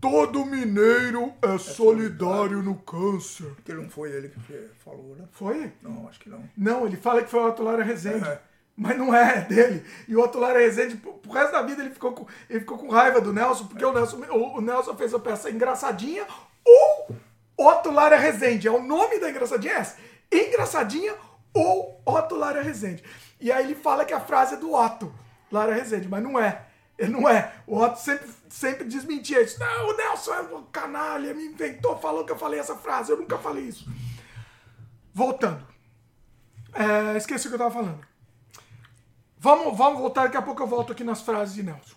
Todo 0.00 0.46
mineiro 0.46 1.32
é 1.42 1.58
solidário 1.58 2.62
no 2.62 2.74
câncer. 2.76 3.52
Que 3.64 3.74
não 3.74 3.88
foi 3.90 4.10
ele 4.12 4.28
que 4.30 4.70
falou, 4.82 5.14
né? 5.14 5.26
Foi? 5.32 5.70
Não, 5.82 6.08
acho 6.08 6.18
que 6.20 6.30
não. 6.30 6.42
Não, 6.56 6.86
ele 6.86 6.96
fala 6.96 7.22
que 7.22 7.30
foi 7.30 7.40
o 7.40 7.46
Otto 7.48 7.62
Lara 7.62 7.82
Rezende. 7.84 8.26
É. 8.26 8.40
Mas 8.76 8.96
não 8.96 9.14
é 9.14 9.42
dele. 9.42 9.84
E 10.08 10.16
o 10.16 10.20
Otto 10.20 10.38
Lara 10.38 10.58
Rezende, 10.58 10.96
pro 10.96 11.20
pro 11.30 11.38
resto 11.38 11.52
da 11.52 11.62
vida, 11.62 11.80
ele 11.82 11.90
ficou 11.90 12.12
com, 12.12 12.26
ele 12.48 12.60
ficou 12.60 12.76
com 12.76 12.88
raiva 12.88 13.20
do 13.20 13.32
Nelson, 13.32 13.66
porque 13.66 13.84
o 13.84 13.92
Nelson, 13.92 14.16
o, 14.30 14.58
o 14.58 14.60
Nelson 14.60 14.96
fez 14.96 15.14
a 15.14 15.18
peça 15.18 15.50
engraçadinha 15.50 16.26
ou 16.66 17.16
Otto 17.56 17.90
Lara 17.90 18.16
Rezende. 18.16 18.66
É 18.66 18.70
o 18.70 18.82
nome 18.82 19.18
da 19.18 19.30
engraçadinha 19.30 19.74
é 19.74 19.76
essa. 19.76 19.96
Engraçadinha 20.30 21.14
ou 21.54 22.02
Otto 22.04 22.34
Lara 22.34 22.62
Rezende. 22.62 23.04
E 23.40 23.50
aí 23.50 23.64
ele 23.64 23.74
fala 23.74 24.04
que 24.04 24.12
a 24.12 24.20
frase 24.20 24.54
é 24.54 24.56
do 24.56 24.74
Otto 24.74 25.12
Lara 25.50 25.74
Rezende, 25.74 26.08
mas 26.08 26.22
não 26.22 26.38
é. 26.38 26.66
Ele 26.98 27.12
não 27.12 27.28
é. 27.28 27.52
O 27.66 27.78
Otto 27.78 27.98
sempre, 27.98 28.28
sempre 28.48 28.84
desmentia 28.84 29.40
isso. 29.40 29.58
Não, 29.58 29.88
o 29.88 29.96
Nelson 29.96 30.34
é 30.34 30.40
um 30.42 30.64
canalha, 30.64 31.32
me 31.32 31.46
inventou, 31.46 31.98
falou 31.98 32.24
que 32.24 32.32
eu 32.32 32.38
falei 32.38 32.60
essa 32.60 32.76
frase. 32.76 33.10
Eu 33.10 33.16
nunca 33.16 33.38
falei 33.38 33.64
isso. 33.64 33.88
Voltando. 35.14 35.66
É, 36.74 37.16
esqueci 37.16 37.46
o 37.46 37.50
que 37.50 37.54
eu 37.54 37.58
tava 37.58 37.70
falando. 37.70 38.09
Vamos, 39.42 39.76
vamos 39.76 39.98
voltar, 40.00 40.24
daqui 40.24 40.36
a 40.36 40.42
pouco 40.42 40.62
eu 40.62 40.66
volto 40.66 40.92
aqui 40.92 41.02
nas 41.02 41.22
frases 41.22 41.54
de 41.54 41.62
Nelson. 41.62 41.96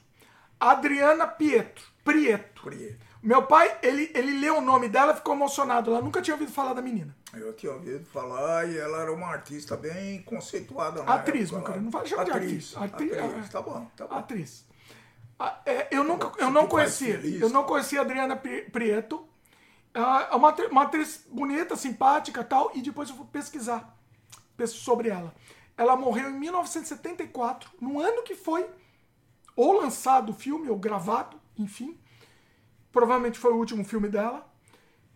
Adriana 0.59 1.27
Pietro. 1.27 1.83
Prieto. 2.03 2.61
Prieto. 2.63 3.05
Meu 3.21 3.43
pai, 3.43 3.77
ele, 3.81 4.09
ele 4.13 4.39
leu 4.39 4.57
o 4.57 4.61
nome 4.61 4.87
dela 4.89 5.11
e 5.13 5.15
ficou 5.15 5.33
emocionado. 5.33 5.91
Ela 5.91 6.01
nunca 6.01 6.21
tinha 6.21 6.33
ouvido 6.35 6.51
falar 6.51 6.73
da 6.73 6.81
menina. 6.81 7.15
Eu 7.33 7.53
tinha 7.53 7.71
ouvido 7.73 8.05
falar 8.05 8.67
e 8.69 8.77
ela 8.77 9.01
era 9.01 9.11
uma 9.13 9.27
artista 9.27 9.75
bem 9.75 10.21
conceituada 10.23 11.03
Atriz, 11.03 11.43
época 11.49 11.57
meu 11.57 11.67
cara. 11.67 11.81
Não 11.81 11.89
vai 11.91 12.05
chamar 12.05 12.23
de 12.25 12.31
atriz. 12.31 12.75
artista. 12.77 12.79
Atri- 12.83 13.19
Atriz, 13.19 13.49
tá 13.49 13.61
bom, 13.61 13.87
tá 13.95 14.07
bom. 14.07 14.15
Atriz. 14.15 14.65
Ah, 15.39 15.59
é, 15.65 15.87
eu 15.91 16.03
nunca, 16.03 16.31
eu 16.37 16.49
não 16.51 16.67
conhecia. 16.67 17.15
Eu 17.25 17.49
não 17.49 17.63
conhecia 17.63 17.99
a 17.99 18.03
Adriana 18.03 18.35
Pri- 18.35 18.69
Prieto. 18.71 19.27
Ela 19.93 20.29
É 20.31 20.35
uma, 20.35 20.49
atri- 20.49 20.67
uma 20.67 20.83
atriz 20.83 21.25
bonita, 21.29 21.75
simpática 21.75 22.41
e 22.41 22.45
tal. 22.45 22.71
E 22.75 22.81
depois 22.81 23.09
eu 23.09 23.15
fui 23.15 23.25
pesquisar 23.31 23.97
pes- 24.55 24.71
sobre 24.71 25.09
ela. 25.09 25.33
Ela 25.77 25.95
morreu 25.95 26.29
em 26.29 26.39
1974, 26.39 27.71
no 27.81 27.99
ano 27.99 28.23
que 28.23 28.35
foi 28.35 28.69
ou 29.55 29.73
lançado 29.73 30.31
o 30.31 30.35
filme, 30.35 30.69
ou 30.69 30.77
gravado, 30.77 31.39
enfim. 31.57 31.97
Provavelmente 32.91 33.39
foi 33.39 33.53
o 33.53 33.57
último 33.57 33.83
filme 33.83 34.09
dela. 34.09 34.49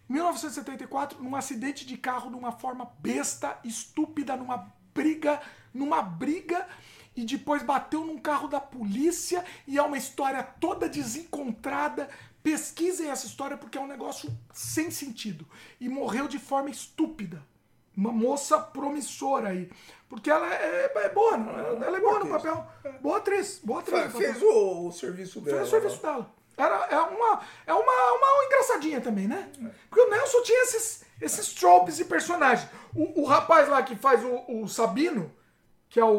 1974, 0.09 1.21
num 1.21 1.35
acidente 1.35 1.85
de 1.85 1.97
carro 1.97 2.29
de 2.29 2.35
uma 2.35 2.51
forma 2.51 2.91
besta, 2.99 3.59
estúpida, 3.63 4.35
numa 4.35 4.73
briga, 4.93 5.41
numa 5.73 6.01
briga, 6.01 6.67
e 7.15 7.25
depois 7.25 7.63
bateu 7.63 8.05
num 8.05 8.17
carro 8.17 8.47
da 8.47 8.59
polícia, 8.59 9.43
e 9.67 9.77
é 9.77 9.81
uma 9.81 9.97
história 9.97 10.41
toda 10.43 10.87
desencontrada. 10.87 12.09
Pesquisem 12.41 13.09
essa 13.09 13.25
história 13.25 13.57
porque 13.57 13.77
é 13.77 13.81
um 13.81 13.87
negócio 13.87 14.31
sem 14.53 14.89
sentido. 14.89 15.45
E 15.81 15.89
morreu 15.89 16.27
de 16.27 16.39
forma 16.39 16.69
estúpida. 16.69 17.45
Uma 17.95 18.11
moça 18.11 18.59
promissora 18.59 19.49
aí. 19.49 19.69
Porque 20.09 20.29
ela 20.31 20.47
é, 20.53 20.91
é 20.95 21.09
boa, 21.09 21.35
não? 21.37 21.83
ela 21.83 21.97
é 21.97 21.99
boa 21.99 22.19
no 22.19 22.27
papel. 22.29 22.65
Boa 23.01 23.17
atriz, 23.17 23.59
boa 23.63 23.81
atriz. 23.81 24.13
Fez 24.15 24.41
o, 24.41 24.87
o 24.87 24.91
serviço 24.91 25.41
dela. 25.41 25.57
Fez 25.57 25.67
o 25.67 25.71
serviço 25.71 25.95
né? 25.97 26.01
dela. 26.13 26.31
Era, 26.57 26.75
é 26.89 26.99
uma, 26.99 27.41
é 27.67 27.73
uma, 27.73 28.13
uma 28.13 28.45
engraçadinha 28.45 28.99
também, 29.01 29.27
né? 29.27 29.51
Porque 29.89 30.01
o 30.05 30.09
Nelson 30.09 30.41
tinha 30.43 30.63
esses, 30.63 31.03
esses 31.21 31.53
tropes 31.53 31.99
e 31.99 32.05
personagens. 32.05 32.67
O, 32.95 33.21
o 33.21 33.25
rapaz 33.25 33.67
lá 33.69 33.83
que 33.83 33.95
faz 33.95 34.23
o, 34.23 34.43
o 34.63 34.67
Sabino, 34.67 35.31
que 35.89 35.99
é 35.99 36.05
o. 36.05 36.09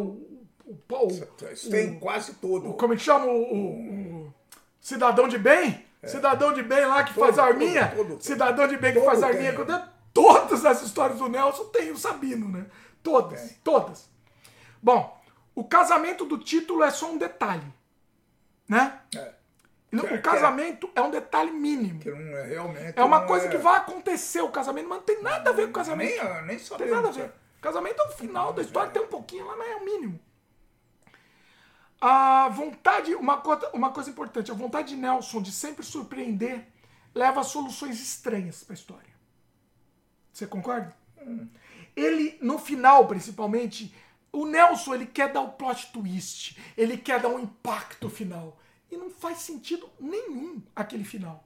o, 0.64 0.78
o- 0.90 1.52
Isso 1.52 1.70
tem 1.70 1.98
quase 1.98 2.34
todo. 2.34 2.74
como 2.74 2.92
é 2.92 2.96
que 2.96 3.02
chama? 3.02 3.26
O, 3.26 4.32
cidadão 4.80 5.26
de 5.28 5.38
bem? 5.38 5.84
Cidadão 6.04 6.52
de 6.52 6.62
bem 6.62 6.84
lá 6.86 7.02
que 7.02 7.12
faz 7.14 7.34
Todo, 7.34 7.44
arminha? 7.44 7.88
todo, 7.96 8.08
todo. 8.10 8.22
Cidadão 8.22 8.68
de 8.68 8.76
bem 8.76 8.92
que 8.92 9.00
faz 9.00 9.22
arminha. 9.22 9.52
dedo. 9.52 9.82
Todas 10.14 10.64
as 10.64 10.82
histórias 10.82 11.18
do 11.18 11.28
Nelson 11.28 11.64
tem 11.66 11.90
o 11.90 11.96
Sabino, 11.98 12.48
né? 12.48 12.66
Todas, 13.02 13.54
todas. 13.64 14.08
Bom, 14.82 15.20
o 15.54 15.64
casamento 15.64 16.24
do 16.24 16.38
título 16.38 16.82
é 16.82 16.90
só 16.90 17.10
um 17.10 17.18
detalhe, 17.18 17.66
né? 18.68 19.00
É, 19.14 19.34
Que 19.90 20.06
é- 20.06 20.14
o 20.14 20.22
casamento 20.22 20.90
é 20.94 21.00
um 21.00 21.10
detalhe 21.10 21.50
mínimo. 21.50 22.00
que 22.00 22.10
não 22.10 22.36
é 22.38 22.46
realmente. 22.46 22.98
É 22.98 23.02
uma 23.02 23.20
não 23.20 23.26
coisa 23.26 23.46
é- 23.46 23.48
que 23.50 23.56
vai 23.56 23.76
acontecer 23.78 24.40
o 24.42 24.50
casamento, 24.50 24.88
mas 24.88 24.98
não 24.98 25.04
tem 25.04 25.22
nada 25.22 25.50
a 25.50 25.52
ver 25.52 25.64
com 25.64 25.70
o 25.70 25.72
casamento. 25.74 26.22
Nem, 26.24 26.42
nem 26.46 26.58
tem 26.58 26.90
nada 26.90 27.08
a 27.08 27.12
ver. 27.12 27.22
é. 27.24 27.32
O 27.58 27.60
casamento 27.60 28.00
é 28.00 28.04
o 28.06 28.12
final 28.12 28.52
da 28.52 28.62
história, 28.62 28.90
tem 28.92 29.02
um 29.02 29.08
pouquinho 29.08 29.46
lá, 29.46 29.56
mas 29.56 29.68
é 29.68 29.76
o 29.76 29.84
mínimo. 29.84 30.20
A 32.00 32.48
vontade, 32.50 33.14
uma 33.16 33.38
coisa, 33.38 33.68
uma 33.72 33.90
coisa 33.90 34.10
importante, 34.10 34.50
a 34.52 34.54
vontade 34.54 34.88
de 34.90 34.96
Nelson 34.96 35.42
de 35.42 35.50
sempre 35.50 35.84
surpreender 35.84 36.64
leva 37.14 37.40
a 37.40 37.44
soluções 37.44 38.00
estranhas 38.00 38.62
para 38.62 38.74
a 38.74 38.78
história. 38.78 39.10
Você 40.32 40.46
concorda? 40.46 40.94
Ele, 41.98 42.38
no 42.40 42.58
final, 42.58 43.06
principalmente, 43.06 43.94
o 44.32 44.46
Nelson, 44.46 44.94
ele 44.94 45.06
quer 45.06 45.32
dar 45.32 45.40
o 45.40 45.52
plot 45.52 45.90
twist, 45.92 46.58
ele 46.76 46.96
quer 46.96 47.20
dar 47.20 47.28
um 47.28 47.40
impacto 47.40 48.08
final. 48.08 48.58
E 48.90 48.96
não 48.96 49.10
faz 49.10 49.38
sentido 49.38 49.88
nenhum 50.00 50.62
aquele 50.74 51.04
final. 51.04 51.44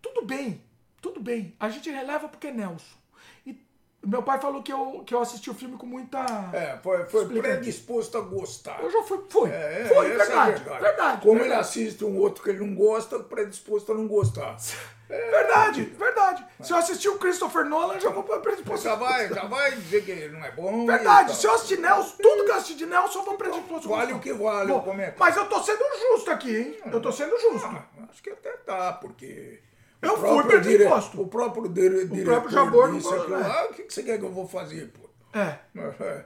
Tudo 0.00 0.24
bem, 0.24 0.62
tudo 1.00 1.20
bem. 1.20 1.54
A 1.58 1.68
gente 1.68 1.90
releva 1.90 2.28
porque 2.28 2.46
é 2.46 2.52
Nelson. 2.52 2.96
E 3.44 3.60
meu 4.06 4.22
pai 4.22 4.40
falou 4.40 4.62
que 4.62 4.72
eu, 4.72 5.02
que 5.04 5.12
eu 5.12 5.20
assisti 5.20 5.50
o 5.50 5.54
filme 5.54 5.76
com 5.76 5.86
muita. 5.86 6.24
É, 6.52 6.78
foi, 6.82 7.04
foi 7.06 7.26
predisposto 7.28 8.16
a 8.16 8.20
gostar. 8.20 8.80
Eu 8.80 8.90
já 8.90 9.02
fui. 9.02 9.20
Foi. 9.28 9.50
É, 9.50 9.84
foi, 9.86 10.12
essa 10.12 10.24
verdade, 10.24 10.68
é 10.68 10.72
a 10.72 10.78
verdade. 10.78 11.22
Como 11.22 11.40
verdade. 11.40 11.52
ele 11.52 11.60
assiste 11.60 12.04
um 12.04 12.16
outro 12.18 12.42
que 12.42 12.50
ele 12.50 12.60
não 12.60 12.74
gosta, 12.74 13.18
predisposto 13.18 13.92
a 13.92 13.94
não 13.94 14.06
gostar. 14.06 14.56
Verdade, 15.08 15.84
verdade. 15.84 16.46
Se 16.60 16.70
eu 16.72 16.76
assistir 16.76 17.08
o 17.08 17.18
Christopher 17.18 17.64
Nolan, 17.64 17.98
já 17.98 18.10
vou 18.10 18.22
para 18.24 18.40
predisposto. 18.40 18.84
Já 18.84 18.94
vai, 18.94 19.28
já 19.28 19.44
vai 19.46 19.72
dizer 19.72 20.04
que 20.04 20.10
ele 20.10 20.28
não 20.36 20.44
é 20.44 20.50
bom. 20.50 20.84
Verdade, 20.86 21.34
se 21.34 21.46
eu 21.46 21.54
assistir 21.54 21.78
Nelson, 21.78 22.16
tudo 22.20 22.44
que 22.44 22.50
eu 22.50 22.54
assistir 22.54 22.74
de 22.74 22.84
Nelson, 22.86 23.20
eu 23.20 23.24
vou 23.24 23.34
predisposto. 23.38 23.92
a 23.94 23.96
Vale 23.98 24.12
o 24.12 24.18
que 24.20 24.32
vale 24.34 24.70
Bom, 24.70 24.78
o 24.78 24.82
comentário. 24.82 25.18
Mas 25.18 25.36
eu 25.36 25.46
tô 25.48 25.62
sendo 25.62 25.82
justo 26.10 26.30
aqui, 26.30 26.54
hein? 26.54 26.78
Eu 26.92 27.00
tô 27.00 27.10
sendo 27.10 27.38
justo. 27.40 27.66
Ah, 27.66 27.84
acho 28.10 28.22
que 28.22 28.28
até 28.30 28.50
tá, 28.58 28.92
porque. 28.94 29.62
Eu 30.02 30.12
o 30.12 30.16
fui 30.18 30.28
próprio 30.28 30.60
dire- 30.60 30.76
predisposto. 30.78 31.20
O 31.22 31.26
próprio 31.28 31.68
dire- 31.68 32.06
diretor 32.06 32.24
próprio 32.32 32.50
Jabor 32.50 32.88
não 32.88 32.96
disse 32.98 33.08
falou, 33.08 33.22
aquilo 33.24 33.38
né? 33.40 33.48
lá, 33.48 33.64
o 33.64 33.68
que, 33.74 33.82
que 33.84 33.94
você 33.94 34.02
quer 34.02 34.18
que 34.18 34.24
eu 34.24 34.30
vou 34.32 34.46
fazer, 34.46 34.92
pô? 34.92 35.08
É. 35.38 35.58
É. 36.04 36.24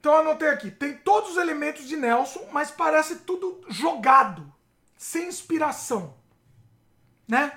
Então 0.00 0.12
eu 0.14 0.20
anotei 0.20 0.48
aqui. 0.48 0.70
Tem 0.70 0.94
todos 0.94 1.32
os 1.32 1.36
elementos 1.36 1.86
de 1.88 1.96
Nelson, 1.96 2.46
mas 2.52 2.70
parece 2.70 3.16
tudo 3.16 3.60
jogado. 3.68 4.46
Sem 4.96 5.26
inspiração. 5.28 6.14
Né? 7.28 7.52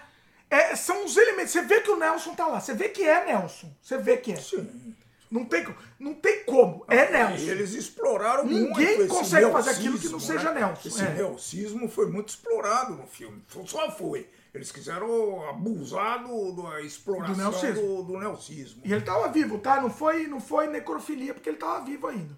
É, 0.49 0.75
são 0.75 1.05
os 1.05 1.15
elementos. 1.15 1.51
Você 1.51 1.61
vê 1.61 1.79
que 1.81 1.89
o 1.89 1.97
Nelson 1.97 2.35
tá 2.35 2.45
lá. 2.45 2.59
Você 2.59 2.73
vê 2.73 2.89
que 2.89 3.03
é 3.03 3.25
Nelson. 3.25 3.73
Você 3.81 3.97
vê 3.97 4.17
que 4.17 4.33
é. 4.33 4.35
Sim. 4.35 4.95
Não 5.31 5.45
tem, 5.45 5.65
não 5.97 6.13
tem 6.13 6.43
como. 6.43 6.83
É 6.89 7.07
E 7.07 7.11
Nelson. 7.13 7.45
eles 7.45 7.71
exploraram 7.73 8.43
Ninguém 8.45 8.97
muito 8.97 9.07
consegue 9.13 9.49
fazer 9.49 9.69
aquilo 9.69 9.97
que 9.97 10.09
não 10.09 10.19
seja 10.19 10.51
né? 10.51 10.59
Nelson, 10.59 10.89
Esse 10.89 11.01
é. 11.05 11.09
nelsismo 11.13 11.87
foi 11.87 12.07
muito 12.11 12.27
explorado 12.29 12.95
no 12.95 13.07
filme. 13.07 13.41
Só 13.65 13.89
foi. 13.91 14.29
Eles 14.53 14.69
quiseram 14.73 15.47
abusar 15.49 16.21
do, 16.27 16.51
da 16.61 16.81
exploração 16.81 17.33
Do 17.33 17.39
neocismo. 17.41 17.81
do, 17.81 18.03
do 18.03 18.19
neocismo. 18.19 18.81
E 18.83 18.91
ele 18.91 19.05
tava 19.05 19.29
vivo, 19.29 19.57
tá? 19.57 19.79
Não 19.81 19.89
foi, 19.89 20.27
não 20.27 20.41
foi 20.41 20.67
necrofilia, 20.67 21.33
porque 21.33 21.47
ele 21.47 21.57
tava 21.57 21.85
vivo 21.85 22.07
ainda. 22.07 22.37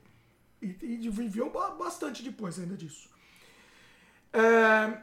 E, 0.61 0.77
e 0.83 1.09
viveu 1.09 1.49
ba- 1.49 1.71
bastante 1.71 2.21
depois 2.21 2.59
ainda 2.59 2.77
disso. 2.77 3.09
É, 4.31 4.97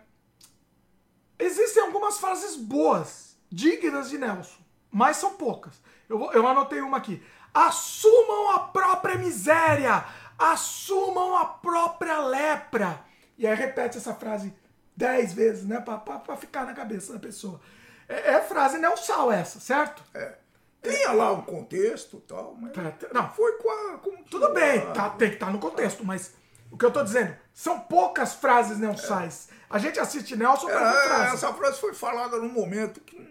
Existem 1.40 1.82
algumas 1.82 2.18
frases 2.18 2.56
boas, 2.56 3.36
dignas 3.50 4.10
de 4.10 4.18
Nelson, 4.18 4.58
mas 4.90 5.16
são 5.16 5.34
poucas. 5.34 5.80
Eu, 6.08 6.30
eu 6.32 6.46
anotei 6.46 6.80
uma 6.80 6.98
aqui. 6.98 7.22
Assumam 7.52 8.50
a 8.52 8.58
própria 8.60 9.16
miséria, 9.16 10.04
assumam 10.38 11.36
a 11.36 11.46
própria 11.46 12.20
lepra. 12.20 13.00
E 13.38 13.46
aí 13.46 13.54
repete 13.54 13.96
essa 13.96 14.14
frase 14.14 14.54
dez 14.96 15.32
vezes, 15.32 15.64
né? 15.64 15.80
Pra 15.80 16.36
ficar 16.36 16.66
na 16.66 16.74
cabeça 16.74 17.12
da 17.14 17.18
pessoa. 17.18 17.60
É, 18.08 18.34
é 18.34 18.40
frase 18.42 18.78
Nelsal 18.78 19.32
essa, 19.32 19.58
certo? 19.58 20.02
É. 20.14 20.34
Tinha 20.82 21.12
lá 21.12 21.32
um 21.32 21.42
contexto 21.42 22.16
e 22.16 22.20
tal, 22.20 22.56
mas 22.58 22.72
Tá, 22.72 22.90
tá, 22.90 23.08
Não, 23.12 23.30
foi 23.30 23.52
com 23.58 23.70
a. 23.70 23.98
Com 23.98 24.22
tudo 24.24 24.52
bem, 24.52 24.80
tá, 24.92 25.10
tem 25.10 25.28
que 25.28 25.34
estar 25.34 25.52
no 25.52 25.58
contexto, 25.58 26.04
mas 26.04 26.34
o 26.70 26.76
que 26.78 26.84
eu 26.84 26.90
tô 26.90 27.02
dizendo, 27.02 27.36
são 27.52 27.80
poucas 27.80 28.34
frases 28.34 28.78
Nelsais. 28.78 29.48
A 29.70 29.78
gente 29.78 29.98
assiste 30.00 30.34
Nelson 30.36 30.66
pra 30.66 30.90
É, 30.90 31.06
frases. 31.08 31.34
essa 31.34 31.54
frase 31.54 31.78
foi 31.80 31.94
falada 31.94 32.36
num 32.38 32.48
momento 32.50 33.00
que. 33.00 33.30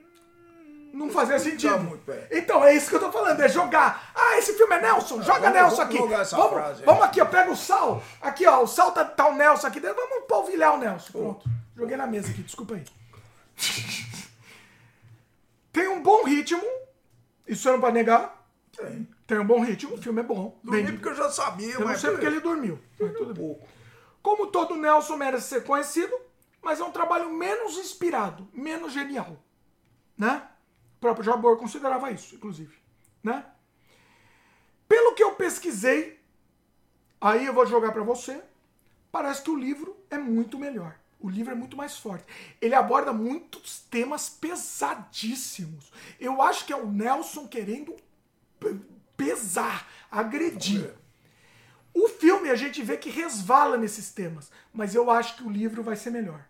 Não 0.94 1.08
fazia 1.12 1.38
sentido. 1.38 1.78
muito, 1.80 2.10
é. 2.12 2.28
Então, 2.32 2.64
é 2.64 2.74
isso 2.74 2.90
que 2.90 2.96
eu 2.96 3.00
tô 3.00 3.12
falando, 3.12 3.40
é 3.42 3.48
jogar. 3.48 4.12
Ah, 4.16 4.38
esse 4.38 4.54
filme 4.54 4.74
é 4.76 4.82
Nelson, 4.82 5.22
joga 5.22 5.40
vamos- 5.42 5.54
Nelson 5.54 5.76
vamos 5.76 5.80
aqui. 5.94 5.98
jogar 5.98 6.22
essa 6.22 6.36
vamos, 6.38 6.52
frase 6.54 6.84
vamos 6.84 7.04
aqui, 7.04 7.22
eu 7.22 7.26
pego 7.28 7.52
o 7.52 7.56
sal. 7.56 8.02
Aqui, 8.20 8.48
ó, 8.48 8.64
o 8.64 8.68
sal 8.68 8.92
tá, 8.92 9.06
tá 9.06 9.28
o 9.28 9.36
Nelson 9.36 9.68
aqui 9.68 9.80
dentro. 9.80 9.98
Vamos 9.98 10.26
polvilhar 10.28 10.74
o 10.74 10.78
Nelson. 10.80 11.12
Pronto. 11.12 11.50
Joguei 11.78 11.96
na 11.96 12.08
mesa 12.08 12.32
aqui, 12.32 12.42
desculpa 12.42 12.74
aí. 12.74 12.84
Tem 15.72 15.88
um 15.88 16.02
bom 16.02 16.24
ritmo, 16.24 16.64
isso 17.48 17.62
você 17.64 17.72
não 17.72 17.80
pode 17.80 17.94
negar. 17.94 18.36
Tem. 18.76 19.08
Tem 19.28 19.38
um 19.40 19.46
bom 19.46 19.60
ritmo, 19.62 19.94
o 19.94 20.02
filme 20.02 20.22
é 20.22 20.24
bom. 20.24 20.60
Dormi 20.64 20.84
bem- 20.84 20.94
porque 20.94 21.10
eu 21.10 21.16
já 21.16 21.30
sabia, 21.30 21.74
eu 21.74 21.80
não 21.82 21.88
mas. 21.88 22.02
sei 22.02 22.10
porque 22.12 22.26
ele 22.26 22.40
dormiu. 22.40 22.80
Mas 23.00 23.14
tudo 23.14 23.34
bem. 23.34 23.44
pouco. 23.46 23.68
Como 24.24 24.48
todo 24.48 24.76
Nelson 24.76 25.16
merece 25.18 25.50
ser 25.50 25.64
conhecido, 25.64 26.14
mas 26.62 26.80
é 26.80 26.84
um 26.84 26.92
trabalho 26.92 27.30
menos 27.32 27.78
inspirado, 27.78 28.48
menos 28.54 28.94
genial. 28.94 29.42
Né? 30.18 30.48
O 30.98 31.00
próprio 31.00 31.24
Jabor 31.24 31.58
considerava 31.58 32.12
isso, 32.12 32.36
inclusive. 32.36 32.76
Né? 33.24 33.46
Pelo 34.88 35.14
que 35.14 35.24
eu 35.24 35.36
pesquisei, 35.36 36.20
aí 37.22 37.46
eu 37.46 37.54
vou 37.54 37.66
jogar 37.66 37.92
pra 37.92 38.04
você, 38.04 38.42
parece 39.12 39.42
que 39.42 39.52
o 39.52 39.56
livro 39.56 39.96
é 40.10 40.18
muito 40.18 40.58
melhor. 40.58 40.96
O 41.20 41.30
livro 41.30 41.52
é 41.52 41.56
muito 41.56 41.76
mais 41.76 41.98
forte. 41.98 42.24
Ele 42.62 42.74
aborda 42.74 43.12
muitos 43.12 43.82
temas 43.82 44.30
pesadíssimos. 44.30 45.92
Eu 46.20 46.42
acho 46.42 46.66
que 46.66 46.72
é 46.72 46.76
o 46.78 46.90
Nelson 46.90 47.46
querendo 47.48 47.96
pe- 48.60 48.80
pesar, 49.18 49.86
agredir. 50.10 50.94
O 51.94 52.08
filme 52.08 52.50
a 52.50 52.56
gente 52.56 52.82
vê 52.82 52.96
que 52.96 53.10
resvala 53.10 53.76
nesses 53.76 54.12
temas, 54.14 54.50
mas 54.74 54.96
eu 54.96 55.12
acho 55.12 55.36
que 55.36 55.44
o 55.44 55.50
livro 55.50 55.84
vai 55.84 55.98
ser 55.98 56.10
melhor. 56.10 56.48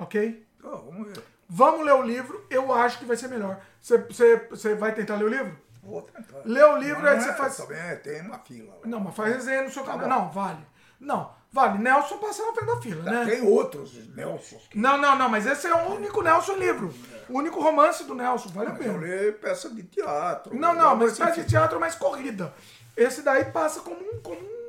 Ok? 0.00 0.46
Então, 0.58 0.84
vamos 0.90 1.08
ver. 1.08 1.22
Vamos 1.48 1.84
ler 1.84 1.94
o 1.94 2.02
livro, 2.02 2.44
eu 2.48 2.72
acho 2.72 2.98
que 2.98 3.04
vai 3.04 3.16
ser 3.16 3.28
melhor. 3.28 3.60
Você- 3.80 4.74
vai 4.76 4.94
tentar 4.94 5.16
ler 5.16 5.24
o 5.24 5.28
livro? 5.28 5.58
Vou 5.82 6.02
tentar. 6.02 6.38
Lê 6.44 6.62
o 6.62 6.76
livro, 6.76 7.02
Mas 7.02 7.12
aí 7.18 7.20
você 7.24 7.30
é, 7.30 7.34
faz. 7.34 7.56
Também 7.56 7.78
é, 7.78 7.96
tem 7.96 8.20
uma 8.22 8.38
fila. 8.38 8.72
lá. 8.74 8.80
Não, 8.86 9.00
mas 9.00 9.14
faz 9.16 9.34
resenha 9.34 9.62
no 9.64 9.70
seu 9.70 9.82
Tá 9.82 9.92
canal. 9.98 10.08
bom. 10.08 10.14
Não, 10.26 10.30
vale. 10.30 10.58
Não, 11.00 11.30
vale. 11.50 11.78
Nelson 11.78 12.18
passa 12.18 12.44
na 12.44 12.52
frente 12.52 12.66
da 12.66 12.80
fila, 12.80 13.02
né? 13.10 13.24
Tem 13.24 13.42
outros 13.48 13.94
Nelsons 14.14 14.68
que 14.68 14.78
Não, 14.78 14.98
não, 14.98 15.16
não, 15.16 15.28
mas 15.28 15.46
esse 15.46 15.66
é 15.66 15.74
o 15.74 15.94
único 15.94 16.20
Nelson 16.22 16.52
livro. 16.56 16.94
O 17.28 17.38
único 17.38 17.60
romance 17.62 18.04
do 18.04 18.14
Nelson, 18.14 18.50
vale 18.50 18.68
a 18.68 18.72
mas 18.72 18.86
eu 18.86 18.92
pena. 18.92 19.04
leio 19.06 19.32
peça 19.34 19.70
de 19.70 19.82
teatro. 19.84 20.54
Não, 20.54 20.74
não, 20.74 20.94
mas 20.96 21.16
faz 21.16 21.34
de 21.34 21.44
teatro 21.44 21.76
é 21.78 21.80
mais 21.80 21.94
corrida. 21.94 22.52
Esse 22.96 23.22
daí 23.22 23.46
passa 23.46 23.80
como 23.80 23.96
um, 23.98 24.20
como 24.20 24.38
um, 24.40 24.59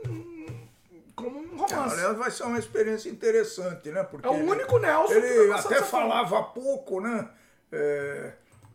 como 1.22 1.40
um 1.40 1.58
romance. 1.58 1.94
Aliás, 1.94 2.18
vai 2.18 2.32
ser 2.32 2.44
uma 2.44 2.60
experiência 2.60 3.10
interessante, 3.10 3.90
né? 3.90 4.04
Porque 4.04 4.28
É 4.28 4.30
o 4.30 4.34
único 4.34 4.78
Nelson 4.78 5.14
Ele 5.14 5.48
vai 5.48 5.58
passar 5.58 5.70
até 5.70 5.76
dessa 5.76 5.88
forma. 5.88 6.10
falava 6.10 6.44
pouco, 6.44 7.00
né? 7.00 7.30
É, 7.72 8.34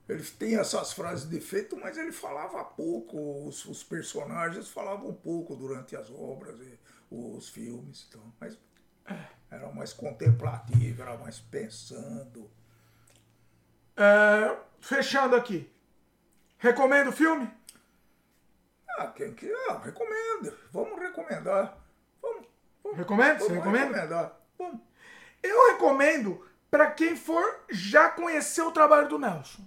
eles 0.08 0.30
têm 0.30 0.56
essas 0.56 0.92
frases 0.92 1.28
de 1.28 1.36
efeito, 1.36 1.76
mas 1.76 1.98
ele 1.98 2.12
falava 2.12 2.62
pouco. 2.64 3.46
Os, 3.46 3.64
os 3.66 3.82
personagens 3.82 4.68
falavam 4.68 5.12
pouco 5.12 5.56
durante 5.56 5.96
as 5.96 6.10
obras 6.10 6.58
e 6.60 6.78
os 7.10 7.48
filmes. 7.48 8.06
Então, 8.08 8.22
mas 8.40 8.56
era 9.50 9.68
mais 9.72 9.92
contemplativo, 9.92 11.02
era 11.02 11.16
mais 11.16 11.38
pensando. 11.38 12.50
É, 13.96 14.56
fechando 14.80 15.34
aqui. 15.34 15.70
Recomendo 16.58 17.08
o 17.08 17.12
filme? 17.12 17.50
Ah, 18.98 19.08
quem 19.08 19.34
que 19.34 19.50
ah, 19.68 19.78
recomenda. 19.78 20.56
Vamos 20.72 20.98
recomendar. 20.98 21.76
Recomendo? 22.94 23.38
Você 23.38 23.52
recomenda? 23.52 23.86
recomendar. 23.86 24.40
Vamos. 24.58 24.80
Eu 25.42 25.72
recomendo 25.72 26.44
para 26.70 26.90
quem 26.90 27.16
for 27.16 27.60
já 27.70 28.08
conhecer 28.08 28.62
o 28.62 28.72
trabalho 28.72 29.08
do 29.08 29.18
Nelson. 29.18 29.62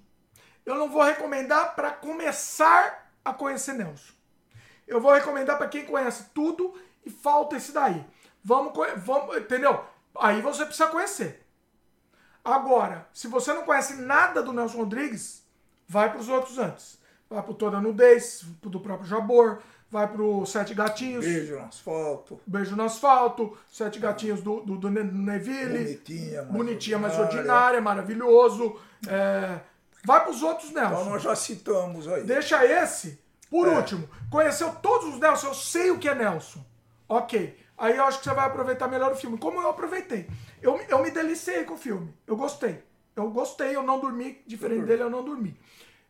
Eu 0.66 0.76
não 0.76 0.90
vou 0.90 1.02
recomendar 1.02 1.76
para 1.76 1.92
começar 1.92 3.12
a 3.24 3.34
conhecer 3.34 3.74
Nelson. 3.74 4.14
Eu 4.88 5.00
vou 5.00 5.14
recomendar 5.14 5.58
para 5.58 5.68
quem 5.68 5.86
conhece 5.86 6.30
tudo 6.34 6.74
e 7.06 7.10
falta 7.10 7.56
esse 7.56 7.72
daí. 7.72 8.06
Vamos, 8.44 8.74
vamos, 8.98 9.38
entendeu? 9.38 9.84
Aí 10.20 10.42
você 10.42 10.66
precisa 10.66 10.90
conhecer. 10.90 11.46
Agora, 12.44 13.08
se 13.14 13.28
você 13.28 13.54
não 13.54 13.64
conhece 13.64 13.96
nada 13.96 14.42
do 14.42 14.54
Nelson 14.54 14.80
Rodrigues, 14.80 15.46
vai 15.88 16.10
para 16.10 16.20
os 16.20 16.30
outros 16.30 16.58
antes. 16.58 17.00
Vai 17.30 17.44
pro 17.44 17.54
Toda 17.54 17.80
Nudez, 17.80 18.44
pro 18.60 18.70
do 18.70 18.80
próprio 18.80 19.08
Jabor, 19.08 19.62
vai 19.92 20.08
pro 20.08 20.46
Sete 20.46 20.74
Gatinhos, 20.74 21.26
Beijo 21.26 21.56
no 21.58 21.64
asfalto. 21.66 22.40
Beijo 22.46 22.76
no 22.76 22.84
Asfalto, 22.84 23.58
Sete 23.72 24.00
Gatinhos 24.00 24.42
do, 24.42 24.62
do, 24.62 24.78
do 24.78 24.90
Ne- 24.90 25.04
Neville. 25.04 25.84
Bonitinha, 25.84 26.42
mas 26.44 26.52
Bonitinha, 26.52 26.98
mas 27.00 27.18
ordinária. 27.20 27.82
maravilhoso. 27.82 28.76
É, 29.08 29.60
vai 30.06 30.24
pros 30.24 30.44
outros 30.44 30.70
Então 30.72 30.90
Nelson. 30.90 31.10
nós 31.10 31.22
já 31.24 31.36
citamos 31.36 32.08
aí. 32.08 32.24
Deixa 32.24 32.64
esse, 32.66 33.20
por 33.50 33.68
É. 33.68 33.72
último. 33.78 34.08
Conheceu 34.30 34.72
todos 34.76 35.14
os 35.16 35.20
Nelson, 35.20 35.48
eu 35.48 35.54
sei 35.54 35.92
o 35.92 35.98
que 36.00 36.08
é 36.10 36.16
Nelson. 36.16 36.64
Ok. 37.08 37.58
Aí 37.78 37.96
eu 37.96 38.04
acho 38.04 38.20
que 38.20 38.26
você 38.26 38.34
vai 38.36 38.46
aproveitar 38.46 38.88
melhor 38.90 39.12
o 39.12 39.16
filme. 39.16 39.38
Como 39.38 39.60
eu 39.62 39.70
aproveitei. 39.70 40.28
Eu, 40.62 40.78
me- 40.78 40.86
eu 40.90 41.02
me 41.02 41.10
deliciei 41.12 41.64
com 41.64 41.76
o 41.76 41.78
filme. 41.78 42.14
Eu 42.28 42.36
gostei. 42.36 42.84
Eu 43.16 43.30
gostei, 43.32 43.76
eu 43.76 43.82
não 43.84 44.00
dormi. 44.00 44.42
Diferente 44.46 44.86
dele, 44.86 45.04
eu 45.04 45.10
não 45.10 45.24
dormi. 45.24 45.58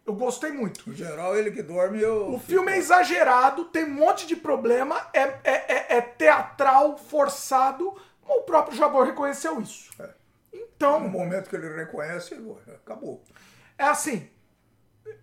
Eu 0.09 0.15
gostei 0.15 0.51
muito. 0.51 0.89
Em 0.89 0.95
geral, 0.95 1.37
ele 1.37 1.51
que 1.51 1.61
dorme, 1.61 2.01
eu. 2.01 2.33
O 2.33 2.39
filme 2.39 2.71
é 2.71 2.77
exagerado, 2.77 3.65
tem 3.65 3.83
um 3.85 3.91
monte 3.91 4.25
de 4.25 4.35
problema, 4.35 5.07
é, 5.13 5.21
é, 5.21 5.39
é, 5.43 5.97
é 5.97 6.01
teatral, 6.01 6.97
forçado. 6.97 7.95
O 8.27 8.41
próprio 8.41 8.75
Jabor 8.75 9.05
reconheceu 9.05 9.61
isso. 9.61 9.91
No 9.99 10.09
Então, 10.51 10.99
momento 11.01 11.47
que 11.47 11.55
ele 11.55 11.69
reconhece, 11.75 12.33
acabou. 12.75 13.23
é 13.77 13.83
assim. 13.83 14.27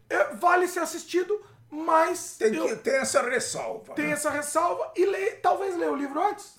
é- 0.09 0.35
vale 0.35 0.69
ser 0.69 0.81
assistido, 0.81 1.45
mas 1.69 2.37
Tem, 2.39 2.55
eu 2.55 2.67
que, 2.69 2.77
tem 2.77 2.95
essa 2.97 3.23
ressalva. 3.23 3.93
tenho 3.95 4.09
né? 4.09 4.15
essa 4.15 4.31
ressalva 4.31 4.93
e 4.97 5.05
lê, 5.05 5.33
talvez 5.33 5.77
ler 5.77 5.91
o 5.91 5.97
livro 5.97 6.21
antes. 6.23 6.55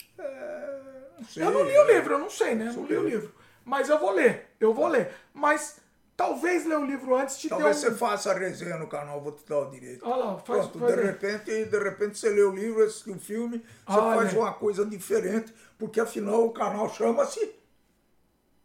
Não 1.17 1.25
sei, 1.25 1.43
Eu 1.43 1.51
não 1.51 1.63
li 1.63 1.77
o 1.77 1.85
né? 1.85 1.93
livro, 1.93 2.13
eu 2.15 2.19
não 2.19 2.29
sei, 2.29 2.55
né? 2.55 2.73
Não 2.75 2.85
li 2.85 2.97
o 2.97 3.07
livro. 3.07 3.33
Mas 3.63 3.87
eu 3.89 3.97
vou 3.97 4.11
ler, 4.11 4.53
eu 4.59 4.73
vou 4.73 4.87
ler. 4.87 5.13
Mas 5.33 5.79
talvez 6.17 6.65
ler 6.65 6.77
o 6.79 6.83
livro 6.85 7.15
antes 7.15 7.37
te 7.37 7.47
Talvez 7.47 7.79
dê 7.79 7.87
um... 7.87 7.91
você 7.91 7.97
faça 7.97 8.31
a 8.31 8.33
resenha 8.33 8.75
no 8.77 8.87
canal, 8.87 9.21
vou 9.21 9.31
te 9.31 9.45
dar 9.45 9.59
o 9.59 9.69
direito. 9.69 10.03
Olha 10.03 10.15
lá, 10.25 10.37
faz- 10.39 10.65
Pronto, 10.65 10.79
faz 10.79 10.93
de 10.95 10.99
aí. 10.99 11.05
repente, 11.05 11.65
de 11.65 11.79
repente 11.79 12.17
você 12.17 12.29
lê 12.29 12.41
o 12.41 12.51
livro, 12.53 12.83
assiste 12.83 13.09
o 13.11 13.19
filme, 13.19 13.63
você 13.87 13.97
faz 13.99 14.33
uma 14.33 14.51
coisa 14.53 14.83
diferente, 14.85 15.53
porque 15.77 15.99
afinal 15.99 16.43
o 16.45 16.51
canal 16.51 16.89
chama-se 16.89 17.55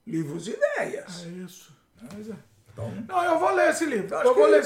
Livros 0.06 0.49
e 0.49 0.52
Ideias. 0.52 1.24
É 1.24 1.28
isso. 1.28 1.72
Mas 2.12 2.28
é. 2.31 2.35
Então, 2.72 2.90
Não, 3.06 3.22
eu 3.24 3.38
vou 3.38 3.51
ler 3.52 3.68
esse 3.70 3.85
livro. 3.85 4.17
Eu 4.17 4.35
vou 4.35 4.47
ler 4.47 4.60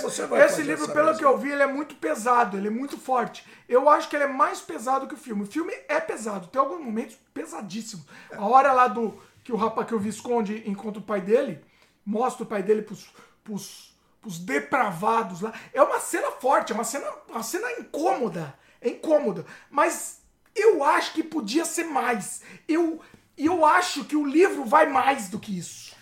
esse 0.46 0.62
livro, 0.62 0.88
pelo 0.92 1.16
que 1.18 1.24
eu 1.24 1.36
vi, 1.36 1.50
ele 1.50 1.62
é 1.62 1.66
muito 1.66 1.96
pesado, 1.96 2.56
ele 2.56 2.68
é 2.68 2.70
muito 2.70 2.96
forte. 2.96 3.44
Eu 3.68 3.88
acho 3.88 4.08
que 4.08 4.14
ele 4.14 4.24
é 4.24 4.28
mais 4.28 4.60
pesado 4.60 5.08
que 5.08 5.14
o 5.14 5.16
filme. 5.18 5.42
O 5.42 5.46
filme 5.46 5.72
é 5.88 5.98
pesado, 5.98 6.46
tem 6.46 6.60
alguns 6.60 6.80
momentos 6.80 7.16
pesadíssimos. 7.34 8.06
A 8.30 8.46
hora 8.46 8.72
lá 8.72 8.86
do 8.86 9.20
que 9.42 9.52
o 9.52 9.56
rapaz 9.56 9.88
que 9.88 9.94
o 9.94 9.98
Visconde 9.98 10.62
encontra 10.70 11.00
o 11.00 11.04
pai 11.04 11.20
dele, 11.20 11.60
mostra 12.06 12.44
o 12.44 12.46
pai 12.46 12.62
dele 12.62 12.82
pros, 12.82 13.06
pros, 13.42 13.94
pros 14.22 14.38
depravados 14.38 15.40
lá. 15.40 15.52
É 15.74 15.82
uma 15.82 15.98
cena 16.00 16.30
forte, 16.30 16.72
é 16.72 16.74
uma 16.74 16.84
cena, 16.84 17.06
uma 17.28 17.42
cena 17.42 17.70
incômoda. 17.80 18.54
É 18.80 18.88
incômoda. 18.88 19.44
Mas 19.70 20.20
eu 20.54 20.84
acho 20.84 21.12
que 21.12 21.22
podia 21.22 21.64
ser 21.64 21.84
mais. 21.84 22.42
Eu, 22.68 23.00
eu 23.36 23.64
acho 23.66 24.04
que 24.04 24.14
o 24.16 24.24
livro 24.24 24.64
vai 24.64 24.86
mais 24.86 25.28
do 25.28 25.38
que 25.40 25.58
isso. 25.58 25.94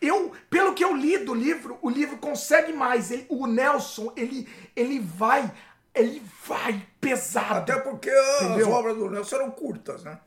Eu, 0.00 0.32
pelo 0.50 0.74
que 0.74 0.84
eu 0.84 0.94
li 0.94 1.18
do 1.18 1.32
livro, 1.34 1.78
o 1.82 1.88
livro 1.88 2.16
consegue 2.18 2.72
mais. 2.72 3.10
Ele- 3.10 3.26
o 3.28 3.46
Nelson, 3.46 4.12
ele, 4.16 4.48
ele 4.76 4.98
vai, 5.00 5.50
ele 5.94 6.22
vai 6.46 6.86
pesado. 7.00 7.72
até 7.72 7.76
porque 7.80 8.10
as 8.10 8.42
Entendeu? 8.42 8.70
obras 8.70 8.96
do 8.96 9.08
Nelson 9.10 9.36
eram 9.36 9.50
curtas, 9.50 10.02
né? 10.04 10.18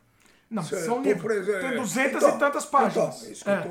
Não, 0.49 0.63
Certo, 0.63 0.85
são 0.85 0.95
tô 1.03 1.09
livros. 1.09 1.23
presen- 1.45 1.59
Tem 1.59 1.75
200 1.77 2.23
Então, 2.23 2.35
e 2.35 2.39
tantas 2.39 2.65
páginas. 2.65 3.15
Então, 3.17 3.27
é 3.27 3.31
isso 3.31 3.43
que 3.43 3.49
É. 3.49 3.65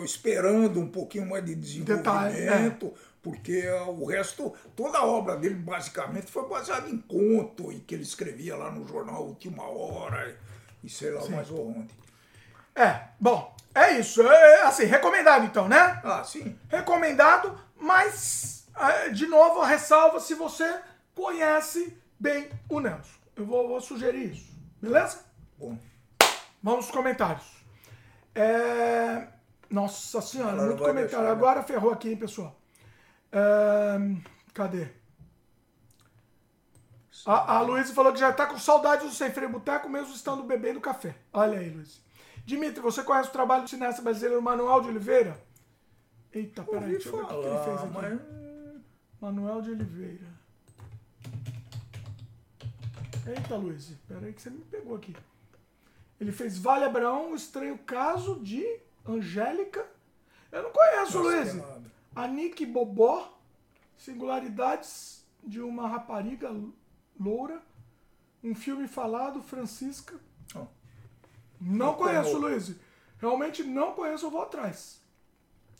eu 0.00 0.04
esperando 0.04 0.80
um 0.80 0.88
pouquinho 0.88 1.28
mais 1.28 1.44
de 1.44 1.54
desenvolvimento, 1.54 2.94
porque 3.22 3.68
o 3.88 4.06
resto, 4.06 4.54
toda 4.74 4.98
a 4.98 5.04
obra 5.06 5.36
dele 5.36 5.54
basicamente 5.54 6.30
foi 6.30 6.48
baseada 6.48 6.88
em 6.88 6.96
conto 6.98 7.70
e 7.72 7.80
que 7.80 7.94
ele 7.94 8.02
escrevia 8.04 8.56
lá 8.56 8.70
no 8.70 8.86
jornal 8.88 9.22
Última 9.26 9.64
Hora 9.68 10.34
e 10.82 10.88
sei 10.88 11.10
lá 11.10 11.26
mais 11.28 11.50
onde. 11.50 11.90
É, 12.74 13.02
bom, 13.20 13.54
é 13.74 13.98
isso. 13.98 14.22
É, 14.22 14.62
assim, 14.62 14.84
recomendado 14.84 15.44
então, 15.44 15.68
né? 15.68 16.00
Ah, 16.02 16.24
sim. 16.24 16.58
Recomendado, 16.68 17.58
mas, 17.78 18.66
é, 18.76 19.10
de 19.10 19.26
novo, 19.26 19.60
a 19.60 19.66
ressalva 19.66 20.18
se 20.20 20.34
você 20.34 20.74
conhece 21.14 21.96
bem 22.18 22.48
o 22.68 22.80
Nelson. 22.80 23.18
Eu 23.36 23.44
vou, 23.46 23.68
vou 23.68 23.80
sugerir 23.80 24.32
isso, 24.32 24.52
beleza? 24.80 25.18
Bom, 25.58 25.78
Vamos 26.64 26.86
aos 26.86 26.90
comentários. 26.90 27.44
É, 28.34 29.28
Nossa 29.68 30.22
senhora, 30.22 30.56
não 30.56 30.68
muito 30.68 30.78
comentário. 30.78 31.08
deixar, 31.08 31.22
né? 31.22 31.30
Agora 31.30 31.62
ferrou 31.62 31.92
aqui, 31.92 32.08
hein, 32.08 32.16
pessoal. 32.16 32.58
É, 33.30 33.98
Cadê? 34.54 34.88
A, 37.26 37.56
a 37.56 37.60
Luísa 37.60 37.92
falou 37.92 38.14
que 38.14 38.18
já 38.18 38.32
tá 38.32 38.46
com 38.46 38.58
saudade 38.58 39.06
do 39.06 39.12
Sem 39.12 39.30
Freio 39.30 39.50
Boteco, 39.50 39.90
mesmo 39.90 40.14
estando 40.14 40.42
bebendo 40.42 40.80
café. 40.80 41.14
Olha 41.34 41.58
aí, 41.58 41.68
Luísa. 41.68 41.98
Dimitri, 42.46 42.80
você 42.80 43.02
conhece 43.02 43.28
o 43.28 43.32
trabalho 43.32 43.64
do 43.64 43.68
cineasta 43.68 44.00
brasileiro 44.00 44.40
Manuel 44.40 44.80
de 44.80 44.88
Oliveira? 44.88 45.38
Eita, 46.32 46.62
peraí, 46.62 46.92
deixa 46.92 47.10
eu 47.10 47.16
ver 47.16 47.22
o 47.24 47.26
que 47.26 47.34
ele 47.34 47.58
fez 47.64 47.78
aqui. 47.82 47.92
mas... 47.92 48.20
Manuel 49.20 49.60
de 49.60 49.70
Oliveira. 49.70 50.26
Eita, 53.26 53.56
Luiz, 53.56 53.94
peraí 54.08 54.32
que 54.32 54.40
você 54.40 54.48
me 54.50 54.64
pegou 54.64 54.96
aqui. 54.96 55.14
Ele 56.20 56.32
fez 56.32 56.56
Vale 56.58 56.84
Abraão, 56.84 57.32
o 57.32 57.34
estranho 57.34 57.76
caso 57.78 58.40
de 58.40 58.64
Angélica. 59.06 59.86
Eu 60.52 60.62
não 60.62 60.70
conheço, 60.70 61.18
Luiz. 61.20 61.48
Anique 62.14 62.64
Bobó, 62.64 63.36
Singularidades 63.96 65.24
de 65.42 65.60
uma 65.60 65.88
rapariga 65.88 66.50
loura. 67.18 67.60
Um 68.42 68.54
filme 68.54 68.86
falado, 68.86 69.42
Francisca. 69.42 70.18
Ó, 70.54 70.66
Não 71.60 71.86
Não 71.88 71.94
conheço, 71.94 72.38
conheço. 72.38 72.70
Luiz. 72.72 72.76
Realmente 73.18 73.62
não 73.64 73.92
conheço, 73.94 74.26
eu 74.26 74.30
vou 74.30 74.42
atrás. 74.42 75.00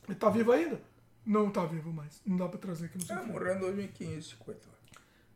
Ele 0.08 0.16
tá 0.16 0.28
vivo 0.30 0.50
ainda? 0.52 0.80
Não 1.24 1.50
tá 1.50 1.64
vivo 1.64 1.92
mais. 1.92 2.20
Não 2.26 2.36
dá 2.36 2.48
pra 2.48 2.58
trazer 2.58 2.86
aqui 2.86 2.98
no 2.98 3.04
é, 3.04 3.06
seu 3.06 3.26
morreu 3.26 3.56
em 3.56 3.58
2015, 3.60 4.34
coitado. 4.36 4.74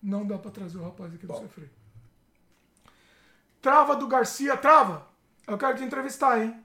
Não 0.02 0.26
dá 0.26 0.38
pra 0.38 0.50
trazer 0.50 0.78
o 0.78 0.82
rapaz 0.84 1.14
aqui 1.14 1.26
Bom. 1.26 1.38
seu 1.38 1.48
freio. 1.48 1.70
Trava 3.60 3.96
do 3.96 4.06
Garcia, 4.06 4.56
trava. 4.56 5.06
Eu 5.46 5.58
quero 5.58 5.76
te 5.78 5.84
entrevistar, 5.84 6.40
hein? 6.40 6.64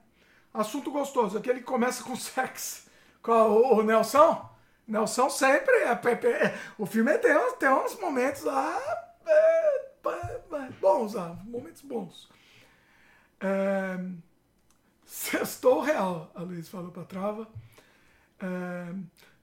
Assunto 0.52 0.90
gostoso. 0.90 1.36
Aquele 1.38 1.60
que 1.60 1.64
começa 1.66 2.02
com 2.04 2.14
sexo. 2.16 2.84
Com 3.22 3.32
o, 3.32 3.78
o 3.78 3.82
Nelson. 3.82 4.48
Nelson 4.86 5.28
sempre. 5.30 5.74
É, 5.76 5.88
é, 5.92 6.44
é, 6.46 6.58
o 6.78 6.86
filme 6.86 7.16
tem, 7.18 7.36
uns- 7.36 7.54
tem 7.54 7.68
uns 7.70 7.98
momentos 7.98 8.42
lá. 8.42 8.78
é, 9.26 9.84
é, 10.06 10.42
é, 10.66 10.70
bons, 10.80 11.14
lá, 11.14 11.36
momentos 11.44 11.80
bons. 11.82 12.28
É, 13.40 13.98
sextou 15.04 15.80
real, 15.82 16.30
a 16.34 16.42
Luiz 16.42 16.68
falou 16.68 16.90
pra 16.92 17.04
trava. 17.04 17.48
É, 18.40 18.94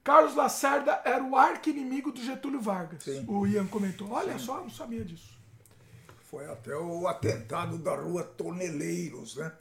Carlos 0.04 0.34
Lacerda 0.34 1.00
era 1.04 1.22
o 1.22 1.36
arqui-inimigo 1.36 2.10
do 2.12 2.20
Getúlio 2.22 2.60
Vargas. 2.60 3.02
Sim. 3.04 3.24
O 3.28 3.46
Ian 3.46 3.66
comentou. 3.66 4.10
Olha 4.10 4.38
só, 4.38 4.58
não 4.60 4.70
sabia 4.70 5.04
disso. 5.04 5.38
Foi 6.32 6.46
até 6.50 6.74
o 6.74 7.06
atentado 7.06 7.76
da 7.76 7.94
rua 7.94 8.24
Toneleiros, 8.24 9.36
né? 9.36 9.52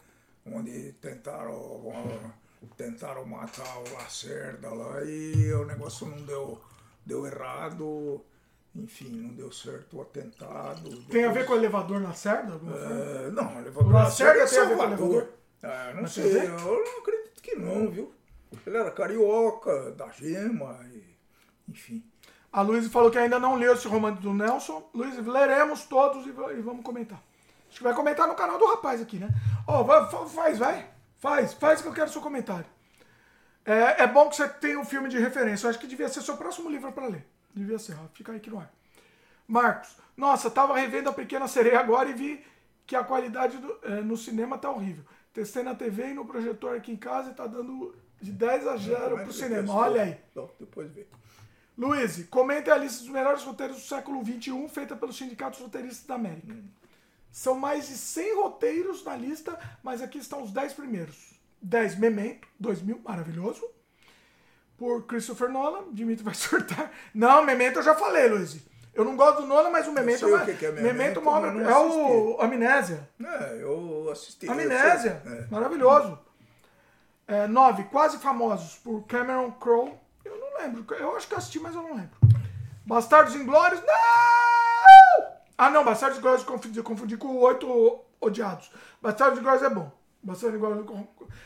Onde 0.46 0.94
tentaram, 1.02 1.54
tentaram 2.78 3.26
matar 3.26 3.78
o 3.80 3.94
Lacerda 3.94 4.70
lá 4.74 5.04
e 5.04 5.52
o 5.54 5.66
negócio 5.66 6.08
não 6.08 6.22
deu, 6.22 6.62
deu 7.06 7.26
errado. 7.28 8.24
Enfim, 8.74 9.10
não 9.10 9.34
deu 9.34 9.52
certo 9.52 9.98
o 9.98 10.02
atentado. 10.02 10.90
Tem 11.08 11.26
a 11.26 11.28
ver 11.28 11.40
Depois- 11.42 11.46
com 11.48 11.54
o 11.56 11.58
elevador 11.58 12.02
Lacerda? 12.02 12.54
É, 12.54 13.30
não, 13.32 13.54
o 13.54 13.60
elevador 13.60 13.88
O 13.88 13.94
Lacerda 13.94 14.40
Lacerda 14.40 14.44
é 14.44 14.48
tem 14.48 14.60
a 14.60 14.64
ver 14.64 14.70
com 14.70 14.74
o 14.74 14.78
Salvador. 14.88 15.12
elevador? 15.12 15.34
Ah, 15.64 15.94
não 15.94 16.08
sei, 16.08 16.38
eu 16.48 16.58
não 16.58 17.00
acredito 17.02 17.42
que 17.44 17.56
não, 17.56 17.92
viu? 17.92 18.14
Ele 18.66 18.78
era 18.78 18.92
carioca, 18.92 19.92
da 19.92 20.08
gema, 20.14 20.80
e, 20.90 21.04
enfim. 21.68 22.02
A 22.52 22.62
Luiz 22.62 22.88
falou 22.88 23.10
que 23.10 23.18
ainda 23.18 23.40
não 23.40 23.56
leu 23.56 23.74
esse 23.74 23.88
romance 23.88 24.20
do 24.22 24.34
Nelson. 24.34 24.90
Luiz, 24.94 25.16
leremos 25.26 25.84
todos 25.86 26.26
e, 26.28 26.32
va- 26.32 26.52
vamos 26.62 26.84
comentar. 26.84 27.22
Acho 27.70 27.78
que 27.78 27.84
vai 27.84 27.94
comentar 27.94 28.28
no 28.28 28.36
canal 28.36 28.60
do 28.60 28.66
rapaz 28.66 29.02
aqui, 29.02 29.18
né? 29.18 29.30
Ó, 29.66 29.86
fa- 29.86 30.26
faz, 30.28 30.58
vai. 30.58 30.90
Faz, 31.20 31.54
faz 31.54 31.82
que 31.82 31.88
eu 31.88 31.94
quero 31.94 32.10
seu 32.12 32.22
comentário. 32.22 32.66
É, 33.66 34.04
é 34.04 34.08
bom 34.08 34.28
que 34.28 34.36
você 34.36 34.50
tenha 34.50 34.78
um 34.80 34.84
filme 34.84 35.08
de 35.08 35.18
referência. 35.18 35.66
Eu 35.66 35.70
acho 35.70 35.80
que 35.80 35.88
devia 35.88 36.10
ser 36.10 36.22
seu 36.22 36.36
próximo 36.36 36.70
livro 36.70 36.92
para 36.92 37.08
ler. 37.08 37.26
Devia 37.54 37.80
ser, 37.80 37.94
ó. 37.94 38.08
Fica 38.14 38.32
aí 38.34 38.38
aqui 38.40 38.50
no 38.50 38.60
ar. 38.60 38.70
Marcos, 39.48 39.96
nossa, 40.18 40.50
tava 40.50 40.76
revendo 40.78 41.10
a 41.10 41.14
Pequena 41.14 41.48
Sereia 41.48 41.80
agora 41.80 42.10
e 42.10 42.14
vi 42.14 42.44
que 42.86 42.96
a 42.96 43.04
qualidade 43.04 43.58
do- 43.60 43.78
eh, 43.84 44.02
no 44.02 44.18
cinema 44.18 44.58
tá 44.58 44.70
horrível. 44.70 45.06
Testei 45.34 45.64
na 45.64 45.74
TV 45.76 46.10
e 46.10 46.14
no 46.14 46.26
projetor 46.26 46.76
aqui 46.76 46.92
em 46.92 46.98
casa 46.98 47.32
e 47.32 47.34
tá 47.34 47.48
dando 47.48 47.96
de 48.22 48.32
10 48.32 48.68
a 48.68 48.76
0 48.76 49.02
Como 49.02 49.14
é 49.22 49.24
pro 49.24 49.28
que 49.28 49.34
cinema. 49.40 49.74
Olha 49.74 50.02
aí. 50.04 50.18
Não, 50.36 50.50
depois 50.60 50.92
vê. 50.92 51.08
Luiz, 51.82 52.24
comente 52.30 52.70
a 52.70 52.78
lista 52.78 53.00
dos 53.00 53.10
melhores 53.10 53.42
roteiros 53.44 53.78
do 53.78 53.82
século 53.82 54.24
XXI 54.24 54.68
feita 54.70 54.96
pelo 54.96 55.12
Sindicato 55.12 55.54
dos 55.58 55.62
Roteiristas 55.62 56.06
da 56.06 56.14
América. 56.14 56.56
São 57.32 57.56
mais 57.56 57.88
de 57.88 57.96
100 57.98 58.36
roteiros 58.36 59.04
na 59.04 59.16
lista, 59.16 59.58
mas 59.82 60.00
aqui 60.00 60.20
estão 60.20 60.44
os 60.44 60.52
10 60.52 60.74
primeiros. 60.74 61.34
10 61.60 61.96
Memento, 61.96 62.48
2000, 62.60 63.02
maravilhoso. 63.04 63.68
Por 64.78 65.08
Christopher 65.08 65.50
Nolan, 65.50 65.86
Dimitri 65.92 66.24
vai 66.24 66.34
surtar. 66.36 66.92
Não, 67.16 67.44
Memento 67.44 67.78
eu 67.80 67.84
já 67.84 67.96
falei, 67.96 68.28
Luiz. 68.28 68.58
Eu 68.94 69.04
não 69.04 69.16
gosto 69.16 69.42
do 69.42 69.48
Nolan, 69.48 69.70
mas 69.72 69.88
o 69.88 69.92
Memento 69.92 70.20
sei 70.20 70.28
o 70.34 70.38
é, 70.38 70.54
que 70.54 70.66
é 70.66 70.72
Memento, 70.72 70.84
Memento, 70.98 71.20
uma 71.22 71.32
obra- 71.32 71.64
é 71.64 71.76
o 71.78 72.42
Amnésia. 72.42 73.10
É, 73.24 73.64
eu 73.64 74.08
assisti. 74.12 74.46
eu 74.46 74.52
Amnésia. 74.52 75.20
sei, 75.26 75.34
é. 75.34 75.48
Maravilhoso. 75.50 76.20
É, 77.28 77.48
nove, 77.48 77.86
Quase 77.86 78.18
Famosos, 78.20 78.76
por 78.80 79.04
Cameron 79.08 79.52
Crowe. 79.54 79.94
Lembro. 80.62 80.96
Eu 80.96 81.16
acho 81.16 81.28
que 81.28 81.36
assisti, 81.36 81.60
mas 81.60 81.76
eu 81.76 81.82
não 81.82 81.96
lembro. 81.96 82.18
Bastardos 82.86 83.36
Inglórios. 83.36 83.82
Não! 83.82 85.32
Ah, 85.58 85.70
não. 85.70 85.84
Bastardos 85.84 86.20
Inglórios 86.20 86.42
eu 86.42 86.48
confundi, 86.48 86.78
eu 86.78 86.84
confundi 86.84 87.18
com 87.18 87.36
Oito 87.38 88.00
Odiados. 88.20 88.72
Bastardos 89.02 89.40
Inglórios 89.40 89.64
é 89.64 89.70
bom. 89.70 89.92
Bastardos 90.22 90.58
Inglórios... 90.58 90.86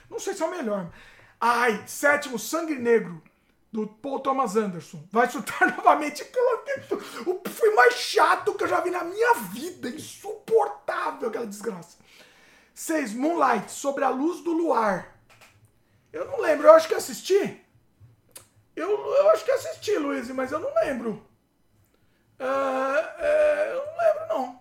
Não 0.09 0.19
sei 0.19 0.33
se 0.33 0.43
é 0.43 0.45
o 0.45 0.51
melhor. 0.51 0.89
Ai, 1.39 1.83
sétimo, 1.87 2.37
Sangue 2.37 2.75
Negro. 2.75 3.21
Do 3.71 3.87
Paul 3.87 4.21
Thomas 4.21 4.55
Anderson. 4.55 5.03
Vai 5.11 5.29
chutar 5.29 5.67
novamente. 5.75 6.23
O 7.25 7.49
filme 7.49 7.75
mais 7.75 7.93
chato 7.95 8.53
que 8.53 8.63
eu 8.63 8.67
já 8.69 8.79
vi 8.79 8.89
na 8.89 9.03
minha 9.03 9.33
vida. 9.51 9.89
Insuportável 9.89 11.29
aquela 11.29 11.45
desgraça. 11.45 11.97
6. 12.73 13.13
Moonlight, 13.13 13.71
sobre 13.71 14.03
a 14.03 14.09
luz 14.09 14.41
do 14.41 14.51
luar. 14.51 15.17
Eu 16.11 16.25
não 16.25 16.39
lembro, 16.39 16.67
eu 16.67 16.73
acho 16.73 16.87
que 16.87 16.93
assisti. 16.93 17.64
Eu, 18.75 18.89
eu 18.89 19.29
acho 19.29 19.45
que 19.45 19.51
assisti, 19.51 19.97
Luiz, 19.97 20.27
mas 20.29 20.51
eu 20.51 20.59
não 20.59 20.73
lembro. 20.75 21.25
Ah, 22.39 23.15
é, 23.19 23.71
eu 23.73 23.85
não 23.85 23.97
lembro, 23.97 24.27
não. 24.27 24.59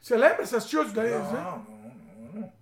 Você 0.00 0.16
lembra? 0.16 0.46
Você 0.46 0.56
assistiu 0.56 0.82
os 0.82 0.92
daí? 0.92 1.10
né? 1.10 1.18
Não, 1.18 1.58
não, 1.58 1.64
não, 1.64 2.32
não. 2.40 2.52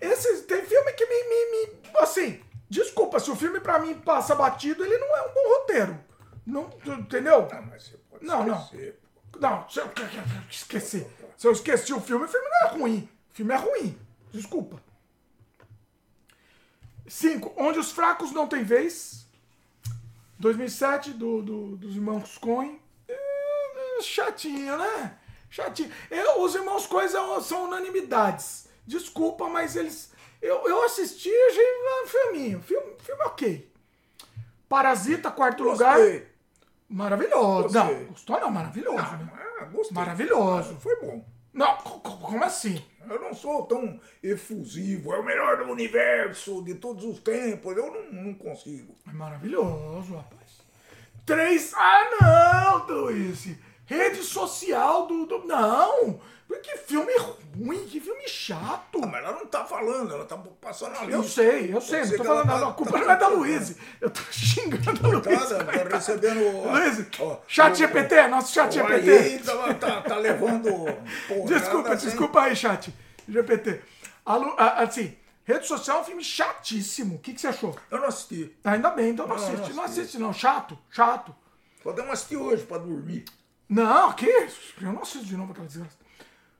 Esse, 0.00 0.42
tem 0.44 0.64
filme 0.64 0.92
que 0.92 1.04
me, 1.06 1.24
me, 1.24 1.66
me- 1.66 1.84
Assim, 1.98 2.40
desculpa, 2.68 3.18
se 3.18 3.30
o 3.30 3.36
filme 3.36 3.58
pra 3.60 3.78
mim 3.80 3.94
passa 3.94 4.34
batido, 4.34 4.84
ele 4.84 4.98
não 4.98 5.16
é 5.16 5.22
um 5.22 5.34
bom 5.34 5.48
roteiro. 5.60 5.98
Não, 6.46 6.70
entendeu? 6.98 7.48
Ah, 7.50 7.62
mas 7.62 7.82
você 7.84 7.96
pode 8.10 8.24
Não, 8.24 8.44
não. 8.44 8.58
esquecer, 8.60 9.00
pô. 9.32 9.38
Não, 9.40 9.68
se 9.68 9.80
eu 9.80 9.90
esqueci. 10.50 11.06
Se 11.36 11.46
eu 11.48 11.52
esqueci 11.52 11.92
o 11.92 12.00
filme, 12.00 12.24
o 12.26 12.28
filme 12.28 12.48
não 12.48 12.68
é 12.68 12.72
ruim. 12.72 13.08
O 13.30 13.34
filme 13.34 13.52
é 13.52 13.56
ruim. 13.56 13.98
Desculpa. 14.32 14.80
5. 17.06 17.52
Onde 17.56 17.78
os 17.78 17.90
fracos 17.92 18.32
não 18.32 18.46
têm 18.46 18.62
vez. 18.64 19.26
2007, 20.38 21.10
do, 21.12 21.42
do- 21.42 21.76
dos 21.76 21.94
irmãos 21.94 22.36
Coen. 22.38 22.80
É, 23.08 23.98
é, 23.98 24.02
chatinho, 24.02 24.76
né? 24.76 25.16
Chatinho. 25.50 25.90
Eu- 26.10 26.42
os 26.42 26.54
irmãos 26.54 26.86
Coen 26.86 27.08
são, 27.08 27.40
unanimidades. 27.64 28.68
Desculpa, 28.86 29.48
mas 29.48 29.76
eles. 29.76 30.12
Eu, 30.42 30.66
eu 30.68 30.82
assisti 30.84 31.28
e 31.30 31.48
achei 31.50 31.64
um 32.04 32.06
filminho. 32.08 32.60
Filme, 32.62 32.92
filme 33.00 33.22
ok. 33.22 33.72
Parasita, 34.68 35.30
quarto 35.30 35.62
lugar. 35.62 35.96
Gostei. 35.96 36.28
Maravilhoso. 36.88 37.62
Gostei. 37.74 37.80
Não, 38.00 38.04
gostou 38.06 38.40
não, 38.40 38.50
maravilhoso, 38.50 38.98
Ah, 38.98 39.16
né? 39.16 39.32
ah, 39.60 39.64
gostei. 39.66 39.94
Maravilhoso. 39.94 40.76
Foi 40.80 40.96
bom. 41.00 41.24
Não, 41.54 41.76
co- 41.76 42.00
co- 42.00 42.16
como 42.18 42.44
assim? 42.44 42.84
Eu 43.08 43.20
não 43.20 43.32
sou 43.32 43.64
tão 43.66 44.00
efusivo, 44.22 45.12
é 45.14 45.18
o 45.20 45.24
melhor 45.24 45.58
do 45.64 45.70
universo, 45.72 46.62
de 46.64 46.74
todos 46.74 47.04
os 47.04 47.20
tempos. 47.20 47.76
Eu 47.76 47.90
não, 47.92 48.22
não 48.24 48.34
consigo. 48.34 48.96
É 49.08 49.12
maravilhoso, 49.12 50.14
rapaz. 50.16 50.60
Três. 51.24 51.72
Ah, 51.74 52.10
não, 52.20 52.86
Luiz. 52.86 53.46
Rede 53.86 54.22
social 54.22 55.06
do. 55.06 55.26
do- 55.26 55.46
não! 55.46 56.20
Que 56.62 56.76
filme 56.78 57.12
ruim, 57.56 57.84
que 57.86 58.00
filme 58.00 58.28
chato. 58.28 59.00
Ah, 59.02 59.06
mas 59.06 59.24
ela 59.24 59.32
não 59.32 59.46
tá 59.46 59.64
falando, 59.64 60.14
ela 60.14 60.24
tá 60.24 60.36
passando 60.60 60.92
a 60.96 61.00
lista. 61.00 61.12
Eu 61.12 61.22
sei, 61.24 61.74
eu 61.74 61.80
sei, 61.80 61.98
Pode 61.98 62.02
não 62.02 62.06
ser 62.06 62.16
tô 62.18 62.24
falando 62.24 62.48
ela 62.48 62.54
nada. 62.54 62.60
tá- 62.66 62.70
A 62.70 62.74
culpa 62.74 62.92
tá- 62.92 62.98
não 62.98 63.10
é 63.10 63.16
da 63.16 63.28
Luísa. 63.28 63.76
Eu 64.00 64.10
tô 64.10 64.20
xingando 64.30 65.06
a 65.06 65.08
Luísa. 65.10 65.20
Coitada, 65.64 65.64
tá 65.88 65.96
recebendo. 65.96 66.70
Luiz, 66.70 67.06
ó, 67.18 67.40
chat 67.48 67.76
GPT, 67.76 68.28
nosso 68.28 68.52
chat 68.54 68.72
GPT. 68.72 69.10
aí 69.10 69.38
tá, 69.40 69.74
tá, 69.74 70.02
tá 70.02 70.16
levando. 70.16 70.62
porrada 71.28 71.44
Desculpa, 71.58 71.96
sem- 71.98 72.08
desculpa 72.08 72.40
aí, 72.42 72.54
chat 72.56 72.94
GPT. 73.28 73.80
A 74.24 74.36
Lu- 74.36 74.54
a- 74.56 74.82
assim, 74.84 75.16
rede 75.44 75.66
social 75.66 75.98
é 75.98 76.00
um 76.02 76.04
filme 76.04 76.24
chatíssimo. 76.24 77.16
O 77.16 77.18
que, 77.18 77.34
que 77.34 77.40
você 77.40 77.48
achou? 77.48 77.76
Eu 77.90 77.98
não 77.98 78.06
assisti. 78.06 78.54
Ainda 78.64 78.90
bem, 78.90 79.10
então 79.10 79.26
não 79.26 79.36
Não, 79.36 79.42
assiste. 79.44 79.72
Não 79.74 79.82
assiste, 79.84 80.18
não. 80.18 80.32
Chato, 80.32 80.78
chato. 80.90 81.34
Podemos 81.82 82.12
assistir 82.12 82.36
hoje 82.36 82.62
pra 82.62 82.78
dormir. 82.78 83.24
Não, 83.74 84.12
que 84.12 84.24
isso? 84.24 84.72
Eu 84.80 84.92
não 84.92 85.02
assisto 85.02 85.26
de 85.26 85.36
novo 85.36 85.50
aquela 85.50 85.66
desgraça. 85.66 85.96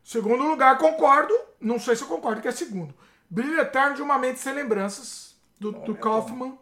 Segundo 0.02 0.42
lugar, 0.42 0.78
concordo. 0.78 1.32
Não 1.60 1.78
sei 1.78 1.94
se 1.94 2.02
eu 2.02 2.08
concordo 2.08 2.42
que 2.42 2.48
é 2.48 2.50
segundo. 2.50 2.92
Brilho 3.30 3.60
Eterno 3.60 3.94
de 3.94 4.02
uma 4.02 4.18
Mente 4.18 4.40
Sem 4.40 4.52
Lembranças, 4.52 5.36
do, 5.60 5.70
do 5.70 5.94
Kaufman, 5.94 6.58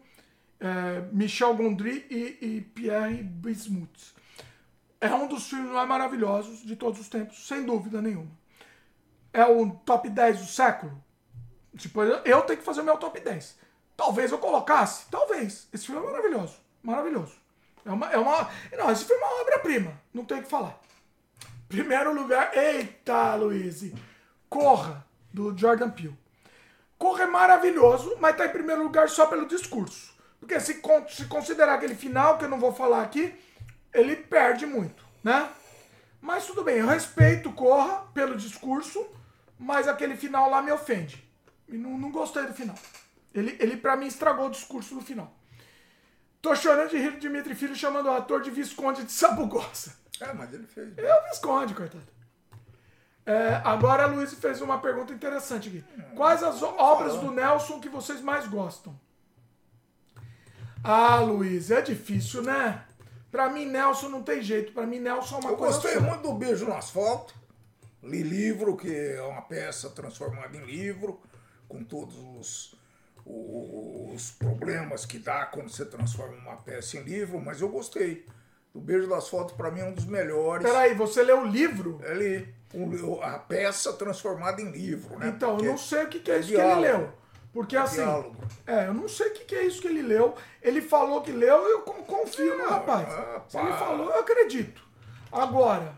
é, 0.59 1.01
Michel 1.11 1.55
Gondry 1.55 2.05
e, 2.07 2.37
e 2.39 2.61
Pierre 2.61 3.23
Bismuth. 3.23 4.13
É 5.01 5.11
um 5.11 5.27
dos 5.27 5.49
filmes 5.49 5.71
mais 5.71 5.89
maravilhosos 5.89 6.59
de 6.61 6.75
todos 6.75 6.99
os 6.99 7.09
tempos, 7.09 7.47
sem 7.47 7.65
dúvida 7.65 7.99
nenhuma. 7.99 8.31
É 9.33 9.43
o 9.45 9.71
top 9.71 10.07
10 10.07 10.39
do 10.39 10.45
século? 10.45 11.03
Tipo, 11.75 12.03
eu 12.03 12.41
tenho 12.43 12.59
que 12.59 12.65
fazer 12.65 12.81
o 12.81 12.85
meu 12.85 12.97
top 12.97 13.19
10. 13.19 13.57
Talvez 13.97 14.31
eu 14.31 14.37
colocasse, 14.37 15.07
talvez. 15.09 15.67
Esse 15.73 15.87
filme 15.87 15.99
é 15.99 16.11
maravilhoso, 16.11 16.59
maravilhoso. 16.83 17.42
É 17.85 17.91
uma, 17.91 18.07
é 18.11 18.17
uma, 18.17 18.49
não, 18.77 18.95
filme 18.95 19.21
é 19.21 19.25
uma 19.25 19.41
obra-prima, 19.41 20.01
não 20.13 20.23
tem 20.23 20.39
o 20.39 20.43
que 20.43 20.49
falar. 20.49 20.79
Primeiro 21.67 22.13
lugar, 22.13 22.55
eita, 22.55 23.35
Luiz, 23.35 23.91
Corra, 24.49 25.05
do 25.33 25.57
Jordan 25.57 25.89
Peele. 25.89 26.17
Corra 26.97 27.23
é 27.23 27.27
maravilhoso, 27.27 28.15
mas 28.19 28.37
tá 28.37 28.45
em 28.45 28.49
primeiro 28.49 28.83
lugar 28.83 29.09
só 29.09 29.25
pelo 29.25 29.47
discurso. 29.47 30.13
Porque 30.39 30.59
se, 30.59 30.81
se 31.09 31.25
considerar 31.25 31.73
aquele 31.73 31.95
final, 31.95 32.37
que 32.37 32.45
eu 32.45 32.49
não 32.49 32.59
vou 32.59 32.71
falar 32.71 33.01
aqui, 33.01 33.33
ele 33.93 34.15
perde 34.15 34.65
muito, 34.65 35.05
né? 35.23 35.49
Mas 36.21 36.45
tudo 36.45 36.63
bem, 36.63 36.77
eu 36.77 36.87
respeito 36.87 37.51
Corra 37.51 38.05
pelo 38.13 38.37
discurso, 38.37 39.05
mas 39.59 39.87
aquele 39.87 40.15
final 40.15 40.49
lá 40.49 40.61
me 40.61 40.71
ofende. 40.71 41.27
E 41.67 41.77
não, 41.77 41.97
não 41.97 42.11
gostei 42.11 42.43
do 42.43 42.53
final. 42.53 42.75
Ele, 43.33 43.57
ele 43.59 43.75
para 43.75 43.97
mim, 43.97 44.05
estragou 44.05 44.47
o 44.47 44.51
discurso 44.51 44.95
no 44.95 45.01
final. 45.01 45.33
Tô 46.43 46.53
chorando 46.57 46.89
de 46.89 46.97
rir 46.97 47.11
do 47.11 47.19
Dimitri 47.21 47.55
Filho 47.55 47.73
chamando 47.73 48.07
o 48.07 48.11
ator 48.11 48.41
de 48.41 48.51
Visconde 48.51 49.05
de 49.05 49.13
Sabugosa. 49.13 49.93
É, 50.19 50.33
mas 50.33 50.53
ele 50.53 50.67
fez. 50.67 50.95
É 50.97 51.19
o 51.21 51.29
Visconde, 51.29 51.73
coitado. 51.73 52.03
É, 53.25 53.61
agora 53.63 54.03
a 54.03 54.07
Luiz 54.07 54.33
fez 54.33 54.59
uma 54.59 54.77
pergunta 54.81 55.13
interessante 55.13 55.69
aqui. 55.69 55.85
Quais 56.13 56.43
as 56.43 56.61
obras 56.61 57.15
do 57.15 57.31
Nelson 57.31 57.79
que 57.79 57.87
vocês 57.87 58.19
mais 58.19 58.45
gostam? 58.45 58.99
Ah, 60.83 61.21
Luiz, 61.21 61.71
é 61.71 61.81
difícil, 61.81 62.41
né? 62.41 62.83
Pra 63.31 63.49
mim, 63.49 63.65
Nelson 63.65 64.09
não 64.09 64.21
tem 64.21 64.41
jeito. 64.41 64.73
Pra 64.73 64.85
mim, 64.85 64.99
Nelson 64.99 65.37
é 65.37 65.39
uma 65.39 65.51
Eu 65.51 65.55
coisa 65.57 65.75
gostei 65.77 65.93
só. 65.93 66.01
muito 66.01 66.23
do 66.23 66.33
Beijo 66.33 66.65
no 66.65 66.75
Asfalto. 66.75 67.33
Li 68.03 68.21
livro, 68.21 68.75
que 68.75 68.93
é 68.93 69.21
uma 69.21 69.43
peça 69.43 69.89
transformada 69.91 70.57
em 70.57 70.65
livro, 70.65 71.21
com 71.69 71.85
todos 71.85 72.17
os, 72.17 72.75
os 73.25 74.31
problemas 74.31 75.05
que 75.05 75.17
dá 75.17 75.45
quando 75.45 75.69
você 75.69 75.85
transforma 75.85 76.35
uma 76.37 76.55
peça 76.57 76.97
em 76.97 77.03
livro, 77.03 77.39
mas 77.39 77.61
eu 77.61 77.69
gostei. 77.69 78.25
O 78.73 78.79
Beijo 78.79 79.07
do 79.07 79.13
Asfalto, 79.15 79.53
para 79.55 79.69
mim, 79.71 79.81
é 79.81 79.85
um 79.85 79.93
dos 79.93 80.05
melhores. 80.05 80.65
Peraí, 80.65 80.93
você 80.95 81.21
leu 81.23 81.41
o 81.41 81.45
livro? 81.45 81.99
É 82.03 82.13
li 82.13 82.53
um- 82.73 83.21
a 83.21 83.37
peça 83.37 83.93
transformada 83.93 84.61
em 84.61 84.71
livro, 84.71 85.17
né? 85.19 85.27
Então, 85.35 85.51
eu 85.51 85.55
Porque 85.57 85.69
não 85.69 85.77
sei 85.77 86.03
o 86.03 86.07
que, 86.09 86.19
que 86.19 86.31
é 86.31 86.39
isso 86.39 86.49
que 86.49 86.55
diálogo. 86.55 86.81
ele 86.85 86.91
leu. 86.97 87.13
Porque 87.53 87.77
assim, 87.77 87.97
Diálogo. 87.97 88.35
é, 88.65 88.87
eu 88.87 88.93
não 88.95 89.07
sei 89.07 89.27
o 89.27 89.33
que, 89.33 89.45
que 89.45 89.55
é 89.55 89.63
isso 89.67 89.79
que 89.79 89.87
ele 89.87 90.01
leu. 90.01 90.33
Ele 90.59 90.81
falou 90.81 91.21
que 91.21 91.31
leu, 91.31 91.55
eu 91.69 91.81
con- 91.81 92.03
confio 92.03 92.57
no 92.57 92.67
rapaz. 92.67 93.07
ah, 93.09 93.41
Se 93.47 93.57
ele 93.59 93.73
falou, 93.73 94.09
eu 94.09 94.19
acredito. 94.21 94.81
Agora, 95.31 95.93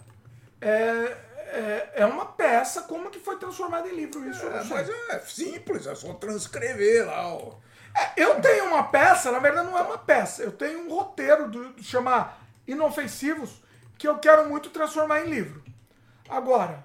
é, 0.60 1.16
é, 1.56 1.92
é 1.96 2.06
uma 2.06 2.26
peça, 2.26 2.84
como 2.84 3.10
que 3.10 3.20
foi 3.20 3.38
transformada 3.38 3.88
em 3.88 3.96
livro? 3.96 4.30
Isso 4.30 4.46
É, 4.46 4.64
mas 4.66 4.90
é 4.90 5.20
simples, 5.20 5.88
é 5.88 5.96
só 5.96 6.14
transcrever 6.14 7.08
lá. 7.08 7.28
Ó. 7.28 7.54
É, 7.96 8.12
eu 8.18 8.42
tenho 8.42 8.66
uma 8.66 8.84
peça, 8.84 9.32
na 9.32 9.40
verdade 9.40 9.68
não 9.68 9.78
é 9.78 9.82
uma 9.82 9.98
peça, 9.98 10.44
eu 10.44 10.52
tenho 10.52 10.82
um 10.82 10.94
roteiro 10.94 11.50
do, 11.50 11.70
do 11.70 11.84
chama 11.84 12.34
Inofensivos 12.68 13.64
que 13.98 14.08
eu 14.08 14.18
quero 14.18 14.50
muito 14.50 14.70
transformar 14.70 15.22
em 15.22 15.30
livro. 15.30 15.64
Agora, 16.28 16.84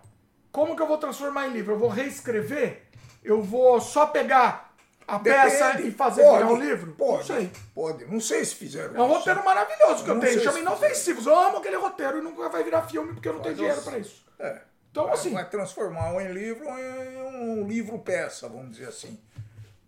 como 0.53 0.77
que 0.77 0.83
eu 0.83 0.87
vou 0.87 0.99
transformar 0.99 1.49
em 1.49 1.53
livro? 1.53 1.75
Eu 1.75 1.79
vou 1.79 1.89
reescrever? 1.89 2.83
Eu 3.25 3.43
vou 3.43 3.81
só 3.81 4.07
pegar 4.07 4.70
a 5.11 5.19
peça 5.19 5.67
Depende. 5.73 5.89
e 5.89 5.93
fazer 5.93 6.23
Pode, 6.23 6.37
virar 6.39 6.51
um 6.53 6.57
livro? 6.61 6.93
Pode, 6.93 7.29
Não 7.33 7.39
sei. 7.39 7.51
pode. 7.75 8.05
Não 8.07 8.21
sei 8.21 8.45
se 8.45 8.55
fizeram 8.55 8.95
É 8.97 9.01
um 9.03 9.07
roteiro 9.09 9.45
maravilhoso 9.45 10.05
que 10.05 10.11
eu 10.11 10.15
Não 10.15 10.21
tenho, 10.23 10.41
chama 10.41 10.59
Inofensivos. 10.61 11.27
Eu 11.27 11.39
amo 11.39 11.59
aquele 11.59 11.77
roteiro 11.77 12.19
e 12.19 12.21
nunca 12.23 12.49
vai 12.49 12.63
virar 12.65 12.83
filme 12.83 13.13
porque 13.15 13.29
eu 13.29 13.35
não 13.35 13.41
tenho 13.41 13.55
dinheiro 13.55 13.81
pra 13.83 13.99
isso. 13.99 14.25
É. 14.39 14.61
Então, 14.91 15.05
vai, 15.05 15.15
assim- 15.15 15.33
Vai 15.33 15.49
transformar 15.49 16.13
um 16.13 16.21
em 16.21 16.33
livro 16.33 16.65
em 16.69 17.17
um 17.63 17.67
livro-peça, 17.67 18.49
vamos 18.49 18.73
dizer 18.73 18.89
assim. 18.89 19.19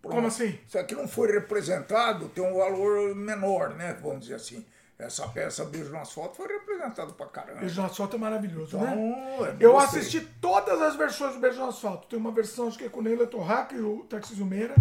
Como 0.01 0.27
assim? 0.27 0.59
Se 0.67 0.77
aqui 0.77 0.95
não 0.95 1.07
foi 1.07 1.31
representado, 1.31 2.27
tem 2.29 2.43
um 2.43 2.57
valor 2.57 3.15
menor, 3.15 3.69
né? 3.75 3.97
Vamos 4.01 4.21
dizer 4.21 4.35
assim. 4.35 4.65
Essa 4.99 5.27
peça 5.27 5.65
Beijo 5.65 5.89
no 5.91 5.97
Asfalto 5.99 6.35
foi 6.37 6.47
representada 6.47 7.11
pra 7.13 7.25
caramba. 7.25 7.59
Beijo 7.61 7.81
no 7.81 7.87
Asfalto 7.87 8.15
é 8.15 8.19
maravilhoso, 8.19 8.77
Então, 8.77 8.81
né? 8.95 9.55
é, 9.59 9.65
Eu 9.65 9.77
assisti 9.77 10.21
todas 10.39 10.81
as 10.81 10.95
versões 10.95 11.33
do 11.33 11.39
Beijo 11.39 11.59
no 11.59 11.67
Asfalto. 11.69 12.07
Tem 12.07 12.17
uma 12.19 12.31
versão 12.31 12.67
acho 12.67 12.77
que 12.77 12.85
é 12.85 12.89
com 12.89 12.99
o 12.99 13.03
Neila 13.03 13.25
Torraca 13.25 13.75
e 13.75 13.81
o 13.81 14.05
Tarcísio 14.09 14.45
Meira. 14.45 14.75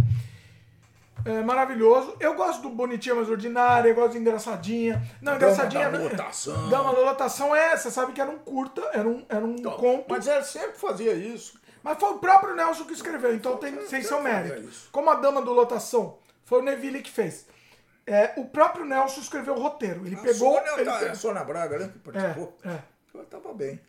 É 1.24 1.42
maravilhoso. 1.42 2.16
Eu 2.18 2.34
gosto 2.34 2.62
do 2.62 2.70
Bonitinha 2.70 3.14
Mais 3.14 3.28
Ordinária, 3.28 3.88
eu 3.88 3.94
gosto 3.94 4.12
de 4.12 4.18
Engraçadinha. 4.18 4.94
Não, 5.20 5.32
Dama 5.32 5.52
Engraçadinha... 5.52 5.90
da 5.90 5.98
não- 5.98 6.04
Lotação. 6.08 6.68
Dama 6.68 6.92
da 6.94 7.00
Lotação 7.00 7.54
é... 7.56 7.76
Você 7.76 7.90
sabe 7.90 8.12
que 8.12 8.20
era 8.20 8.30
um 8.30 8.38
curta, 8.38 8.80
era 8.92 9.08
um, 9.08 9.24
era 9.28 9.44
um 9.44 9.54
Então, 9.56 9.72
conto. 9.76 10.06
Mas 10.08 10.26
ele 10.26 10.42
sempre 10.44 10.78
fazia 10.78 11.12
isso. 11.12 11.60
Mas 11.82 11.98
foi 11.98 12.10
o 12.10 12.18
próprio 12.18 12.54
Nelson 12.54 12.84
que 12.84 12.92
escreveu, 12.92 13.34
então 13.34 13.56
tem, 13.56 13.74
tem 13.74 14.02
seu 14.02 14.22
mérito. 14.22 14.62
isso. 14.68 14.88
Como 14.92 15.10
a 15.10 15.14
Dama 15.14 15.42
do 15.42 15.52
Lotação, 15.52 16.18
foi 16.44 16.60
o 16.60 16.62
Neville 16.62 17.02
que 17.02 17.10
fez. 17.10 17.46
É, 18.06 18.32
o 18.36 18.44
próprio 18.46 18.84
Nelson 18.84 19.20
escreveu 19.20 19.54
o 19.54 19.60
roteiro. 19.60 20.04
Ele 20.06 20.16
A 20.16 20.18
pegou... 20.20 20.54
Sônia, 20.54 20.72
ele 20.76 20.84
tá- 20.84 20.98
pegou- 20.98 21.12
a 21.12 21.14
Sônia 21.14 21.44
Braga, 21.44 21.78
né? 21.78 21.88
Que 21.92 21.98
participou. 22.00 22.56
É, 22.64 22.68
é. 22.68 22.78
Ela 23.14 23.24
tava 23.24 23.52
bem. 23.54 23.80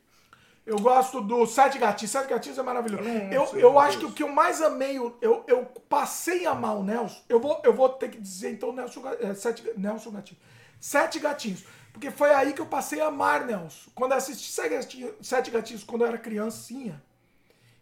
Eu 0.65 0.77
gosto 0.79 1.19
do 1.19 1.45
Sete 1.45 1.77
Gatinhos. 1.77 2.11
Sete 2.11 2.29
Gatinhos 2.29 2.57
é 2.57 2.63
maravilhoso. 2.63 3.03
Eu 3.03 3.13
não 3.13 3.31
Eu, 3.31 3.59
eu 3.59 3.81
é 3.81 3.85
acho 3.85 3.99
que 3.99 4.05
o 4.05 4.11
que 4.11 4.23
eu 4.23 4.29
mais 4.29 4.61
amei, 4.61 4.97
eu, 4.97 5.43
eu 5.45 5.65
passei 5.89 6.45
a 6.45 6.51
amar 6.51 6.77
o 6.77 6.83
Nelson. 6.83 7.21
Eu 7.27 7.39
vou, 7.39 7.61
eu 7.65 7.73
vou 7.73 7.89
ter 7.89 8.09
que 8.09 8.19
dizer 8.19 8.51
então 8.51 8.71
Nelson, 8.71 9.01
é, 9.19 9.33
Sete, 9.33 9.63
Nelson 9.75 10.11
Gatinhos. 10.11 10.41
Sete 10.79 11.19
Gatinhos. 11.19 11.65
Porque 11.91 12.09
foi 12.09 12.33
aí 12.33 12.53
que 12.53 12.61
eu 12.61 12.65
passei 12.65 13.01
a 13.01 13.07
amar 13.07 13.45
Nelson. 13.45 13.91
Quando 13.93 14.13
eu 14.13 14.17
assisti 14.17 14.51
Sete 14.51 14.69
Gatinhos, 14.69 15.13
Sete 15.21 15.51
Gatinhos 15.51 15.83
quando 15.83 16.03
eu 16.03 16.07
era 16.07 16.17
criancinha, 16.17 17.03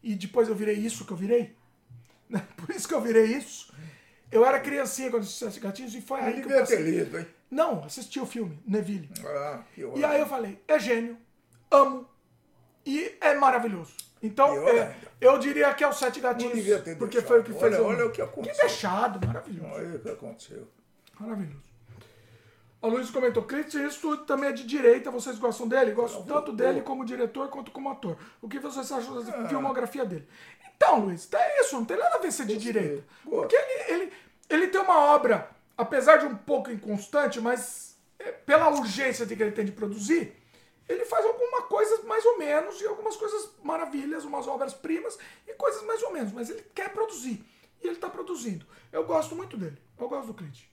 e 0.02 0.16
depois 0.16 0.50
eu 0.50 0.56
virei 0.56 0.76
isso 0.76 1.06
que 1.06 1.14
eu 1.14 1.18
virei, 1.18 1.56
né? 2.28 2.44
por 2.58 2.70
isso 2.72 2.88
que 2.88 2.94
eu 2.96 3.02
virei 3.02 3.26
isso. 3.26 3.72
Eu 4.32 4.44
era 4.44 4.60
criancinha 4.60 5.12
quando 5.12 5.24
assisti 5.24 5.46
Sete 5.46 5.60
Gatinhos 5.60 5.94
e 5.94 6.02
foi 6.02 6.20
Eu 6.20 6.26
aí 6.26 6.34
que 6.34 6.40
eu 6.40 6.48
devia 6.48 6.66
ter 6.66 6.78
passei. 6.78 6.92
lido, 6.92 7.20
hein? 7.20 7.28
Não, 7.52 7.84
assisti 7.84 8.20
o 8.20 8.26
filme, 8.26 8.60
Neville. 8.66 9.10
Ah, 9.24 9.62
E 9.96 10.04
aí 10.04 10.20
eu 10.20 10.26
falei, 10.26 10.60
é 10.68 10.80
gênio, 10.80 11.18
amo 11.70 12.10
e 12.86 13.16
é 13.22 13.34
maravilhoso. 13.36 13.94
Então, 14.24 14.56
é, 14.68 14.72
ainda. 14.84 14.96
eu 15.20 15.38
diria 15.40 15.74
que 15.74 15.84
é 15.84 15.88
o 15.88 15.94
Sete 15.94 16.20
Gatinhos, 16.20 16.54
porque 16.98 17.18
deixado. 17.22 17.28
foi 17.28 17.40
o 17.40 17.44
que 17.44 17.52
fez 17.54 17.64
Olha- 17.64 17.76
eu- 17.78 17.86
olha 17.86 18.06
o 18.06 18.10
que 18.10 18.16
Que 18.18 18.22
aconteceu. 18.22 18.68
deixado, 18.68 19.26
maravilhoso, 19.28 19.74
Olha 19.74 19.96
o 19.96 20.00
que 20.00 20.10
aconteceu. 20.10 20.68
maravilhoso. 21.20 21.72
A 22.84 22.88
Luiz 22.88 23.12
comentou, 23.12 23.44
Clint 23.44 23.74
Eastwood 23.76 24.24
também 24.26 24.50
é 24.50 24.54
de 24.54 24.64
direita, 24.66 25.12
vocês 25.12 25.38
gostam 25.38 25.68
dele? 25.68 25.92
Gosto 25.92 26.24
tanto 26.24 26.52
dele 26.52 26.82
como 26.82 27.06
diretor 27.06 27.48
quanto 27.50 27.70
como 27.72 27.90
ator. 27.92 28.18
O 28.42 28.50
que 28.50 28.58
vocês 28.60 28.92
acham 28.92 29.24
da 29.24 29.32
Ah. 29.38 29.48
filmografia 29.48 30.04
dele? 30.04 30.28
Então, 30.76 31.00
Luiz, 31.00 31.32
é 31.32 31.62
isso, 31.62 31.76
não 31.76 31.86
tem 31.86 31.96
nada 31.98 32.16
a 32.16 32.20
ver 32.20 32.32
ser 32.32 32.46
de 32.46 32.58
direita. 32.58 33.04
Porque 33.24 33.56
ele, 33.56 33.94
ele, 34.04 34.14
ele 34.50 34.68
tem 34.68 34.82
uma 34.82 35.00
obra, 35.14 35.48
apesar 35.78 36.18
de 36.18 36.26
um 36.26 36.36
pouco 36.36 36.72
inconstante, 36.72 37.40
mas 37.40 37.96
é, 38.18 38.32
pela 38.32 38.70
urgência 38.70 39.28
de 39.28 39.36
que 39.36 39.44
ele 39.44 39.52
tem 39.52 39.66
de 39.66 39.72
produzir, 39.72 40.34
ele 40.92 41.06
faz 41.06 41.26
alguma 41.26 41.64
coisa 41.64 42.04
mais 42.04 42.26
ou 42.26 42.38
menos, 42.38 42.82
e 42.82 42.88
algumas 42.88 43.16
coisas 43.16 43.50
maravilhas, 43.64 44.26
umas 44.26 44.48
obras-primas, 44.48 45.18
e 45.48 45.54
coisas 45.54 45.82
mais 45.84 46.02
ou 46.04 46.12
menos, 46.12 46.32
mas 46.32 46.50
ele 46.50 46.64
quer 46.76 46.92
produzir. 46.92 47.44
E 47.82 47.88
ele 47.88 47.96
está 47.96 48.10
produzindo. 48.10 48.66
Eu 48.92 49.06
gosto 49.06 49.36
muito 49.36 49.58
dele. 49.58 49.78
Eu 50.00 50.08
gosto 50.08 50.28
do 50.28 50.34
Clint. 50.34 50.64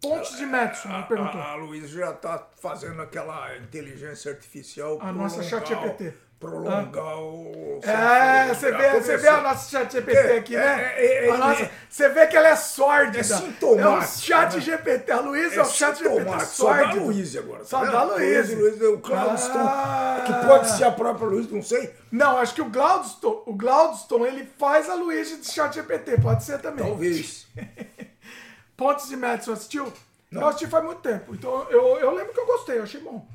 Pontes 0.00 0.36
de 0.36 0.46
Madison, 0.46 0.88
me 0.88 1.04
perguntou. 1.04 1.40
A, 1.40 1.52
a 1.52 1.54
Luísa 1.54 1.86
já 1.86 2.10
está 2.10 2.48
fazendo 2.56 3.00
aquela 3.00 3.56
inteligência 3.58 4.32
artificial 4.32 4.98
A 5.00 5.12
nossa 5.12 5.42
chat 5.44 5.68
GPT. 5.68 6.12
O- 6.46 6.50
prolongar 6.50 7.18
o. 7.18 7.80
É, 7.82 8.54
você 8.54 8.70
vê, 8.70 8.90
você 9.00 9.16
vê 9.16 9.28
a 9.28 9.40
nossa 9.40 9.70
chat 9.70 9.92
GPT 9.92 10.16
É, 10.16 10.36
aqui, 10.38 10.54
é, 10.56 10.60
né? 10.60 10.92
é, 10.96 11.26
é, 11.26 11.30
A 11.30 11.36
nossa- 11.36 11.62
é. 11.62 11.70
você 11.90 12.08
vê 12.10 12.26
que 12.28 12.36
ela 12.36 12.48
é 12.48 12.56
sórdida. 12.56 13.18
É 13.18 13.22
sintomático, 13.22 13.80
É 13.80 13.88
um 13.88 14.02
chat 14.02 14.54
né? 14.54 14.60
GPT. 14.60 15.12
A 15.12 15.20
Luísa 15.20 15.54
é, 15.56 15.62
um 15.62 15.64
chat 15.64 15.96
GPT 15.98 16.18
sintomático. 16.18 16.50
Só 16.52 16.64
sórdido. 16.74 17.04
Luiz 17.06 17.36
agora. 17.36 17.64
Só 17.64 17.80
tá 17.80 17.90
da 17.90 18.00
vendo? 18.04 18.12
Luísa. 18.14 18.56
Luiz, 18.56 18.82
o 18.82 18.98
Claudio 18.98 19.44
Ah. 19.58 20.24
que 20.26 20.46
pode 20.46 20.70
ser 20.70 20.84
a 20.84 20.90
própria 20.92 21.26
Luiz, 21.26 21.50
não 21.50 21.62
sei. 21.62 21.92
Não, 22.10 22.38
acho 22.38 22.54
que 22.54 22.62
o 22.62 22.68
Glaudston, 22.70 23.42
o 23.46 23.52
Glaudston, 23.54 24.26
ele 24.26 24.48
faz 24.58 24.88
a 24.88 24.94
Luísa 24.94 25.36
de 25.38 25.50
chat 25.50 25.74
GPT. 25.74 26.20
Pode 26.20 26.44
ser 26.44 26.58
também. 26.60 26.84
Talvez. 26.86 27.46
Pontes 28.76 29.08
de 29.08 29.16
Madison 29.16 29.52
assistiu? 29.52 29.92
Eu 30.30 30.46
assisti 30.46 30.66
faz 30.66 30.84
muito 30.84 31.00
tempo. 31.00 31.34
Então 31.34 31.66
eu, 31.70 31.98
eu 31.98 32.10
lembro 32.14 32.32
que 32.32 32.40
eu 32.40 32.46
gostei, 32.46 32.78
eu 32.78 32.84
achei 32.84 33.00
bom. 33.00 33.26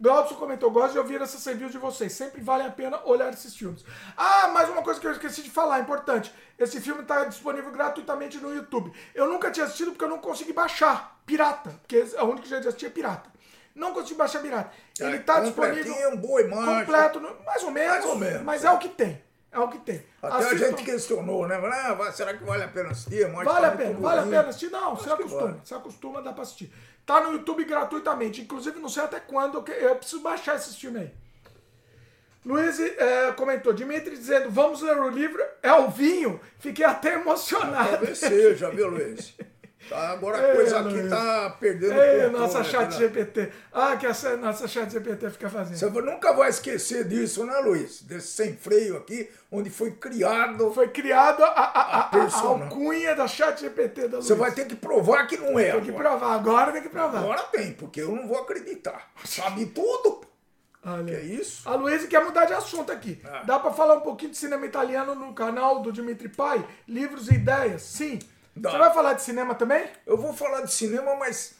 Glaudson 0.00 0.34
comentou, 0.34 0.70
gosto 0.70 0.92
de 0.92 0.98
ouvir 0.98 1.20
essas 1.22 1.44
reviews 1.46 1.70
de 1.72 1.78
vocês. 1.78 2.12
Sempre 2.12 2.42
vale 2.42 2.64
a 2.64 2.70
pena 2.70 3.00
olhar 3.04 3.32
esses 3.32 3.54
filmes. 3.56 3.84
Ah, 4.16 4.48
mais 4.48 4.68
uma 4.68 4.82
coisa 4.82 4.98
que 5.00 5.06
eu 5.06 5.12
esqueci 5.12 5.42
de 5.42 5.50
falar, 5.50 5.80
importante. 5.80 6.34
Esse 6.58 6.80
filme 6.80 7.02
está 7.02 7.24
disponível 7.24 7.70
gratuitamente 7.70 8.38
no 8.38 8.54
YouTube. 8.54 8.92
Eu 9.14 9.28
nunca 9.28 9.50
tinha 9.50 9.64
assistido 9.66 9.92
porque 9.92 10.04
eu 10.04 10.08
não 10.08 10.18
consegui 10.18 10.52
baixar 10.52 11.20
pirata. 11.24 11.70
Porque 11.80 12.04
a 12.16 12.24
única 12.24 12.46
jeito 12.46 12.62
de 12.62 12.68
assistir 12.68 12.86
é 12.86 12.90
pirata. 12.90 13.30
Não 13.74 13.92
consegui 13.92 14.14
baixar 14.14 14.40
pirata. 14.40 14.70
Ele 15.00 15.16
É, 15.16 15.20
está 15.20 15.40
disponível. 15.40 15.84
completinho, 15.84 16.16
boa 16.18 16.40
imagem. 16.42 16.84
Completo, 16.86 17.20
mais 17.46 17.62
ou 17.62 17.70
menos. 17.70 17.90
Mais 17.92 18.04
ou 18.04 18.16
menos, 18.16 18.42
Mas 18.42 18.64
é. 18.64 18.66
é 18.68 18.70
o 18.72 18.78
que 18.78 18.88
tem. 18.88 19.22
É 19.50 19.58
o 19.60 19.68
que 19.68 19.78
tem. 19.78 20.04
Até 20.20 20.36
Assistam. 20.46 20.66
a 20.66 20.68
gente 20.70 20.82
questionou, 20.84 21.46
né? 21.46 21.54
Ah, 21.56 22.10
será 22.12 22.34
que 22.34 22.42
vale 22.42 22.64
a 22.64 22.68
pena 22.68 22.90
assistir? 22.90 23.24
Vale 23.30 23.66
a 23.66 23.70
pena, 23.70 23.98
vale 24.00 24.20
a 24.20 24.22
pena 24.24 24.48
assistir? 24.48 24.68
Não, 24.68 24.94
Acho 24.94 25.04
que 25.04 25.10
acostuma. 25.12 25.42
vale. 25.42 25.60
Você 25.64 25.74
acostuma, 25.74 26.20
dá 26.22 26.32
pra 26.32 26.42
assistir. 26.42 26.72
Tá 27.06 27.20
no 27.20 27.32
YouTube 27.32 27.64
gratuitamente. 27.64 28.40
Inclusive, 28.40 28.78
não 28.80 28.88
sei 28.88 29.04
até 29.04 29.20
quando, 29.20 29.64
eu 29.70 29.96
preciso 29.96 30.22
baixar 30.22 30.56
esse 30.56 30.74
filme 30.76 31.00
aí. 31.00 31.10
Luiz 32.44 32.78
eh, 32.78 33.32
comentou, 33.36 33.72
Dimitri 33.72 34.16
dizendo, 34.16 34.50
vamos 34.50 34.82
ler 34.82 34.98
o 34.98 35.08
livro, 35.08 35.42
é 35.62 35.72
um 35.72 35.90
vinho. 35.90 36.38
Fiquei 36.58 36.84
até 36.84 37.14
emocionado. 37.14 37.90
Talvez 37.90 38.18
seja, 38.18 38.70
viu, 38.70 38.88
Luiz? 38.88 39.34
Tá, 39.88 40.10
agora 40.10 40.38
a 40.38 40.48
Ei, 40.48 40.56
coisa 40.56 40.80
aqui 40.80 40.94
Luiz. 40.94 41.10
tá 41.10 41.56
perdendo 41.60 42.00
Ei, 42.00 42.28
nossa 42.30 42.60
aqui, 42.60 42.70
chat 42.70 42.90
né? 42.92 42.98
GPT. 42.98 43.52
Ah, 43.72 43.96
que 43.96 44.06
essa 44.06 44.36
nossa 44.36 44.66
chat 44.66 44.90
GPT 44.90 45.30
fica 45.30 45.50
fazendo. 45.50 45.76
Você 45.76 46.00
nunca 46.02 46.32
vai 46.32 46.50
esquecer 46.50 47.06
disso, 47.06 47.44
né, 47.44 47.56
Luiz? 47.58 48.02
Desse 48.02 48.28
sem 48.28 48.56
freio 48.56 48.96
aqui, 48.96 49.30
onde 49.50 49.70
foi 49.70 49.92
criado. 49.92 50.72
Foi 50.72 50.88
criado 50.88 51.42
a, 51.42 51.48
a, 51.48 52.00
a, 52.00 52.10
a, 52.10 52.40
alcunha 52.40 53.14
da 53.14 53.28
chat 53.28 53.60
GPT 53.60 54.08
da 54.08 54.16
Luiz. 54.16 54.26
Você 54.26 54.34
vai 54.34 54.52
ter 54.52 54.66
que 54.66 54.74
provar 54.76 55.26
que 55.26 55.36
não 55.36 55.58
é. 55.58 55.72
Tem 55.72 55.82
que 55.82 55.92
provar, 55.92 56.34
agora 56.34 56.72
tem 56.72 56.82
que 56.82 56.88
provar. 56.88 57.18
Agora 57.18 57.42
tem, 57.44 57.72
porque 57.72 58.00
eu 58.00 58.14
não 58.14 58.26
vou 58.26 58.38
acreditar. 58.38 59.10
Sabe 59.24 59.66
tudo. 59.66 60.24
Olha. 60.86 61.04
Que 61.04 61.14
é 61.14 61.22
isso? 61.22 61.66
A 61.68 61.74
Luísa 61.74 62.06
quer 62.06 62.22
mudar 62.22 62.44
de 62.44 62.52
assunto 62.52 62.92
aqui. 62.92 63.20
Ah. 63.24 63.42
Dá 63.44 63.58
pra 63.58 63.72
falar 63.72 63.96
um 63.96 64.00
pouquinho 64.00 64.30
de 64.30 64.36
cinema 64.36 64.66
italiano 64.66 65.14
no 65.14 65.32
canal 65.32 65.80
do 65.80 65.90
Dimitri 65.90 66.28
Pai? 66.28 66.64
Livros 66.86 67.28
e 67.28 67.34
ideias? 67.34 67.82
Sim. 67.82 68.18
Você 68.56 68.78
vai 68.78 68.92
falar 68.94 69.12
de 69.14 69.22
cinema 69.22 69.54
também? 69.54 69.84
Eu 70.06 70.16
vou 70.16 70.32
falar 70.32 70.60
de 70.62 70.72
cinema, 70.72 71.14
mas 71.16 71.54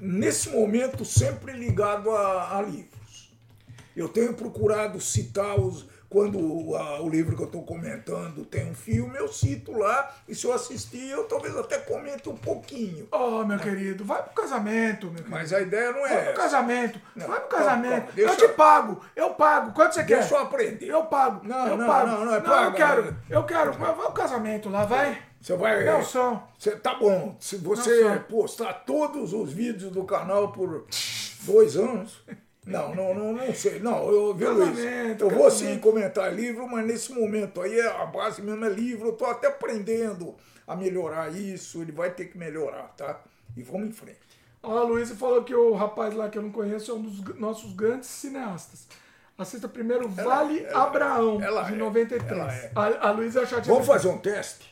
nesse 0.00 0.48
momento 0.50 1.04
sempre 1.04 1.52
ligado 1.52 2.10
a, 2.10 2.58
a 2.58 2.62
livros. 2.62 3.32
Eu 3.96 4.08
tenho 4.08 4.32
procurado 4.34 5.00
citar 5.00 5.58
os. 5.58 5.86
Quando 6.10 6.74
a- 6.74 7.02
o 7.02 7.08
livro 7.10 7.36
que 7.36 7.42
eu 7.42 7.46
estou 7.48 7.62
comentando 7.64 8.42
tem 8.46 8.70
um 8.70 8.74
filme, 8.74 9.18
eu 9.18 9.28
cito 9.28 9.72
lá, 9.72 10.10
e 10.26 10.34
se 10.34 10.46
eu 10.46 10.54
assistir, 10.54 11.06
eu 11.10 11.24
talvez 11.24 11.54
até 11.54 11.76
comente 11.76 12.30
um 12.30 12.34
pouquinho. 12.36 13.06
Oh, 13.12 13.44
meu 13.44 13.58
querido, 13.58 14.06
vai 14.06 14.22
pro 14.22 14.32
casamento, 14.32 15.04
meu 15.08 15.16
querido. 15.16 15.30
Mas 15.30 15.52
a 15.52 15.60
ideia 15.60 15.92
não 15.92 16.00
Vai 16.00 16.12
é 16.14 16.16
pro 16.22 16.30
essa. 16.30 16.40
casamento, 16.40 16.98
Não, 17.14 17.26
vai 17.26 17.40
pro 17.40 17.48
calma, 17.50 17.64
casamento. 17.66 17.90
calma, 17.96 18.12
deixa 18.14 18.32
eu 18.32 18.36
te 18.38 18.42
eu- 18.44 18.54
pago, 18.54 19.00
eu 19.14 19.30
pago. 19.34 19.72
Quanto 19.74 19.94
você 19.96 20.04
quer? 20.04 20.20
Deixa 20.20 20.34
eu 20.34 20.38
aprender. 20.38 20.86
Eu 20.86 21.04
pago. 21.04 21.46
Não, 21.46 21.68
eu 21.68 21.76
não, 21.76 21.86
pago. 21.86 22.06
não, 22.06 22.24
não 22.24 22.32
é 22.32 22.36
eu 22.38 22.42
pago, 22.42 22.74
quero, 22.76 23.04
não. 23.04 23.16
eu 23.28 23.44
quero. 23.44 23.72
Vai 23.74 23.94
vai 23.94 24.04
pro 24.06 24.12
casamento 24.14 24.70
lá, 24.70 24.86
vai. 24.86 25.27
Você 25.40 25.56
vai. 25.56 25.84
Nelson. 25.84 26.42
Você, 26.58 26.72
tá 26.76 26.94
bom. 26.94 27.36
Se 27.40 27.56
você 27.56 28.20
postar 28.28 28.72
todos 28.84 29.32
os 29.32 29.52
vídeos 29.52 29.92
do 29.92 30.04
canal 30.04 30.52
por 30.52 30.86
dois 31.42 31.76
anos. 31.76 32.20
Não, 32.66 32.94
não, 32.94 33.14
não, 33.14 33.32
não 33.32 33.54
sei. 33.54 33.78
Não, 33.80 34.10
eu, 34.10 34.34
viu, 34.34 34.52
Luiz? 34.52 34.78
Eu 35.18 35.30
vou 35.30 35.50
sim 35.50 35.78
comentar 35.78 36.34
livro, 36.34 36.68
mas 36.68 36.86
nesse 36.86 37.12
momento 37.12 37.62
aí 37.62 37.80
a 37.80 38.04
base 38.04 38.42
mesmo 38.42 38.64
é 38.64 38.68
livro. 38.68 39.08
Eu 39.08 39.12
tô 39.12 39.24
até 39.24 39.46
aprendendo 39.46 40.34
a 40.66 40.76
melhorar 40.76 41.32
isso. 41.34 41.80
Ele 41.80 41.92
vai 41.92 42.10
ter 42.10 42.26
que 42.26 42.36
melhorar, 42.36 42.92
tá? 42.96 43.20
E 43.56 43.62
vamos 43.62 43.88
em 43.88 43.92
frente. 43.92 44.18
Ó, 44.62 44.76
a 44.76 44.82
Luísa 44.82 45.14
falou 45.14 45.42
que 45.44 45.54
o 45.54 45.72
rapaz 45.74 46.14
lá 46.14 46.28
que 46.28 46.36
eu 46.36 46.42
não 46.42 46.50
conheço 46.50 46.90
é 46.90 46.94
um 46.94 47.00
dos 47.02 47.38
nossos 47.38 47.72
grandes 47.72 48.08
cineastas. 48.08 48.86
Assista 49.38 49.68
primeiro 49.68 50.08
Vale 50.08 50.64
ela- 50.64 50.82
Abraão, 50.82 51.40
ela 51.40 51.62
de 51.62 51.74
é, 51.74 51.76
93. 51.76 52.30
ela 52.32 52.52
é. 52.52 52.72
A, 52.74 53.08
a 53.08 53.10
Luísa 53.12 53.40
é 53.40 53.42
a 53.44 53.46
chat 53.46 53.66
Vamos 53.68 53.86
fazer 53.86 54.08
um 54.08 54.18
teste? 54.18 54.67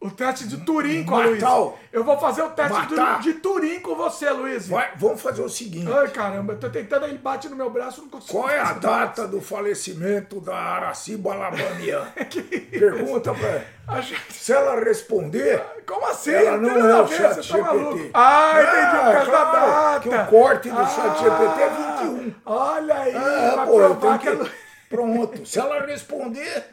O 0.00 0.10
teste 0.10 0.48
de 0.48 0.56
Turim 0.64 1.04
com 1.04 1.14
o- 1.14 1.74
Eu 1.92 2.02
vou 2.02 2.18
fazer 2.18 2.40
o 2.42 2.48
teste 2.48 2.72
Matar. 2.72 3.20
de 3.20 3.34
Turim 3.34 3.80
com 3.80 3.94
você, 3.94 4.30
Luísa. 4.30 4.72
Vai, 4.74 4.92
vamos 4.96 5.20
fazer 5.20 5.42
o 5.42 5.48
seguinte. 5.48 5.92
Ai, 5.92 6.08
caramba, 6.08 6.54
eu 6.54 6.58
tô 6.58 6.70
tentando, 6.70 7.04
ele 7.04 7.18
bate 7.18 7.50
no 7.50 7.56
meu 7.56 7.68
braço, 7.68 8.00
não 8.00 8.08
consigo. 8.08 8.32
Qual 8.32 8.48
é 8.48 8.58
a 8.58 8.72
data 8.72 9.28
do 9.28 9.42
falecimento 9.42 10.40
da 10.40 10.56
Araciba 10.56 11.34
Alabamian? 11.34 12.06
Pergunta 12.70 13.34
pra 13.34 13.48
ela. 13.88 14.00
Gente- 14.00 14.32
Se 14.32 14.52
ela 14.54 14.80
responder, 14.82 15.62
Como 15.86 16.06
assim? 16.06 16.30
Ela 16.32 16.56
não 16.56 16.88
é 16.88 17.02
o 17.02 17.06
chat 17.08 17.34
você 17.34 17.52
tá 17.52 17.58
maluco. 17.58 17.96
GPT. 17.98 18.10
Ah, 18.14 18.52
entendi, 18.62 19.04
por 19.04 19.12
causa 19.12 19.30
da 19.30 19.44
claro, 19.46 19.70
data. 19.72 20.00
que 20.00 20.08
o 20.08 20.26
corte 20.26 20.70
do 20.70 20.78
Ah, 20.78 20.86
chat 20.86 21.18
GPT 21.18 21.62
é 21.62 21.68
21. 21.68 22.34
Olha 22.46 22.94
aí, 22.94 23.14
É, 23.14 23.56
vai 23.56 23.66
pô, 23.66 23.80
eu 23.82 23.94
tenho 23.96 24.18
que... 24.18 24.36
que... 24.36 24.50
Pronto. 24.88 25.46
Se 25.46 25.58
ela 25.58 25.84
responder, 25.84 26.64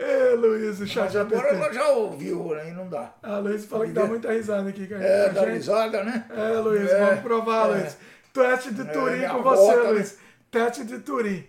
Ê, 0.00 0.34
Luísa, 0.36 0.86
chat 0.86 1.06
mas 1.06 1.16
agora 1.16 1.48
ela 1.48 1.72
já 1.72 1.88
ouviu, 1.88 2.54
aí 2.54 2.72
não 2.72 2.88
dá. 2.88 3.12
A 3.20 3.38
Luísa 3.38 3.66
fala 3.66 3.84
que 3.84 3.92
dá 3.92 4.06
muita 4.06 4.30
risada 4.32 4.68
aqui, 4.68 4.86
cara. 4.86 5.02
É, 5.02 5.28
dá 5.30 5.40
gente- 5.40 5.54
risada, 5.54 6.04
né? 6.04 6.24
É, 6.30 6.58
Luiz, 6.60 6.88
É, 6.88 7.04
vamos 7.04 7.20
provar, 7.22 7.70
é. 7.70 7.80
Luiz. 7.80 7.98
Teste 8.32 8.72
de 8.74 8.84
Turim 8.92 9.16
minha 9.16 9.30
com 9.30 9.42
você, 9.42 9.66
bota, 9.66 9.82
né? 9.82 9.90
Luiz. 9.90 10.18
Teste 10.52 10.84
de 10.84 11.00
Turim. 11.00 11.44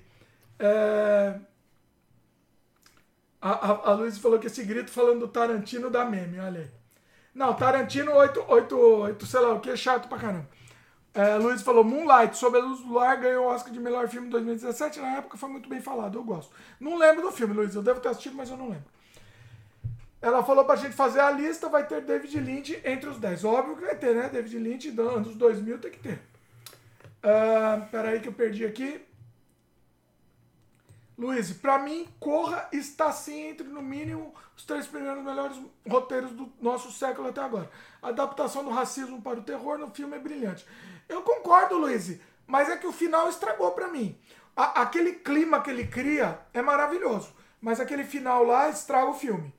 É... 0.58 1.36
A, 3.40 3.50
a, 3.52 3.90
a 3.92 3.94
Luiz 3.94 4.18
falou 4.18 4.40
que 4.40 4.48
esse 4.48 4.64
grito 4.64 4.90
falando 4.90 5.20
do 5.20 5.28
Tarantino 5.28 5.92
dá 5.92 6.04
meme, 6.04 6.40
olha 6.40 6.62
aí. 6.62 6.68
Não, 7.36 7.54
Tarantino 7.54 8.12
8, 8.14 8.44
8, 8.48 8.78
8 8.78 9.26
sei 9.28 9.40
lá 9.40 9.54
o 9.54 9.60
que, 9.60 9.70
é 9.70 9.76
chato 9.78 10.10
pra 10.10 10.18
caramba. 10.18 10.48
É, 11.14 11.36
Luiz 11.38 11.62
falou, 11.62 11.84
Moonlight, 11.84 12.38
sob 12.38 12.58
a 12.58 12.62
luz 12.62 12.82
do 12.82 12.94
lar, 12.94 13.18
ganhou 13.18 13.46
o 13.46 13.50
Oscar 13.50 13.74
de 13.74 13.80
melhor 13.80 14.08
filme 14.08 14.28
em 14.28 14.30
2017. 14.30 15.00
Na 15.00 15.18
época 15.18 15.38
foi 15.38 15.50
muito 15.50 15.68
bem 15.68 15.82
falado, 15.82 16.18
eu 16.18 16.24
gosto. 16.24 16.54
Não 16.80 16.98
lembro 16.98 17.24
do 17.24 17.32
filme, 17.32 17.54
Luiz, 17.54 17.74
eu 17.74 17.82
devo 17.82 18.00
ter 18.00 18.10
assistido, 18.10 18.36
mas 18.36 18.50
eu 18.50 18.58
não 18.58 18.70
lembro. 18.70 18.86
Ela 20.22 20.44
falou 20.44 20.66
pra 20.66 20.76
gente 20.76 20.94
fazer 20.94 21.22
a 21.22 21.32
lista, 21.32 21.70
vai 21.70 21.88
ter 21.88 22.02
David 22.02 22.40
Lynch 22.40 22.82
entre 22.84 23.10
os 23.10 23.18
10. 23.18 23.44
Óbvio 23.46 23.78
que 23.78 23.86
vai 23.86 23.96
ter, 23.96 24.14
né? 24.14 24.30
David 24.30 24.60
Lynch, 24.60 24.90
anos 25.00 25.36
2000 25.36 25.80
tem 25.80 25.92
que 25.92 26.00
ter. 26.00 26.22
Ah, 27.24 27.88
peraí 27.90 28.20
que 28.20 28.28
eu 28.28 28.34
perdi 28.34 28.66
aqui. 28.66 29.02
Luiz, 31.18 31.52
pra 31.52 31.80
mim, 31.80 32.08
Corra 32.18 32.70
está 32.72 33.12
sim 33.12 33.50
entre, 33.50 33.68
no 33.68 33.82
mínimo, 33.82 34.34
os 34.56 34.64
três 34.64 34.88
primeiros 34.88 35.22
melhores 35.22 35.58
roteiros 35.86 36.32
do 36.32 36.50
nosso 36.62 36.92
século 36.92 37.28
até 37.28 37.42
agora. 37.42 37.70
A 38.02 38.08
adaptação 38.08 38.64
do 38.64 38.70
racismo 38.70 39.22
para 39.22 39.40
o 39.40 39.44
terror 39.44 39.78
no 39.78 39.90
filme 39.90 40.16
é 40.16 40.20
brilhante. 40.20 40.66
Eu 41.10 41.22
concordo, 41.24 41.78
Luiz, 41.78 42.18
mas 42.48 42.70
é 42.70 42.78
que 42.78 42.88
o 42.88 42.94
final 42.94 43.28
estragou 43.28 43.72
pra 43.72 43.88
mim. 43.88 44.18
A- 44.56 44.82
aquele 44.84 45.14
clima 45.14 45.62
que 45.62 45.70
ele 45.70 45.88
cria 45.88 46.40
é 46.54 46.62
maravilhoso, 46.62 47.34
mas 47.60 47.80
aquele 47.80 48.04
final 48.04 48.44
lá 48.44 48.70
estraga 48.70 49.10
o 49.10 49.14
filme. 49.14 49.54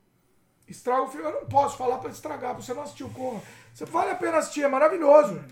Estraga 0.67 1.01
o 1.03 1.07
filme. 1.09 1.27
Eu 1.27 1.33
não 1.41 1.45
posso 1.47 1.77
falar 1.77 1.97
pra 1.97 2.09
estragar, 2.09 2.53
pra 2.55 2.63
você 2.63 2.73
não 2.73 2.83
assistir 2.83 3.03
o 3.03 3.09
Corra. 3.09 3.41
Você 3.73 3.85
vale 3.85 4.11
a 4.11 4.15
pena 4.15 4.37
assistir, 4.37 4.63
é 4.63 4.67
maravilhoso. 4.67 5.43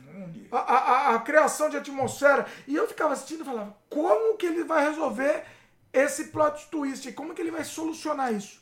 A, 0.51 0.57
a, 0.57 0.77
a- 1.11 1.15
a 1.15 1.19
criação 1.19 1.69
de 1.69 1.77
atmosfera. 1.77 2.45
E 2.67 2.75
eu 2.75 2.87
ficava 2.87 3.13
assistindo 3.13 3.41
e 3.41 3.45
falava, 3.45 3.75
como 3.89 4.37
que 4.37 4.45
ele 4.45 4.63
vai 4.63 4.87
resolver 4.89 5.43
esse 5.91 6.25
plot 6.25 6.67
twist? 6.69 7.11
Como 7.13 7.33
que 7.33 7.41
ele 7.41 7.51
vai 7.51 7.63
solucionar 7.63 8.33
isso? 8.33 8.61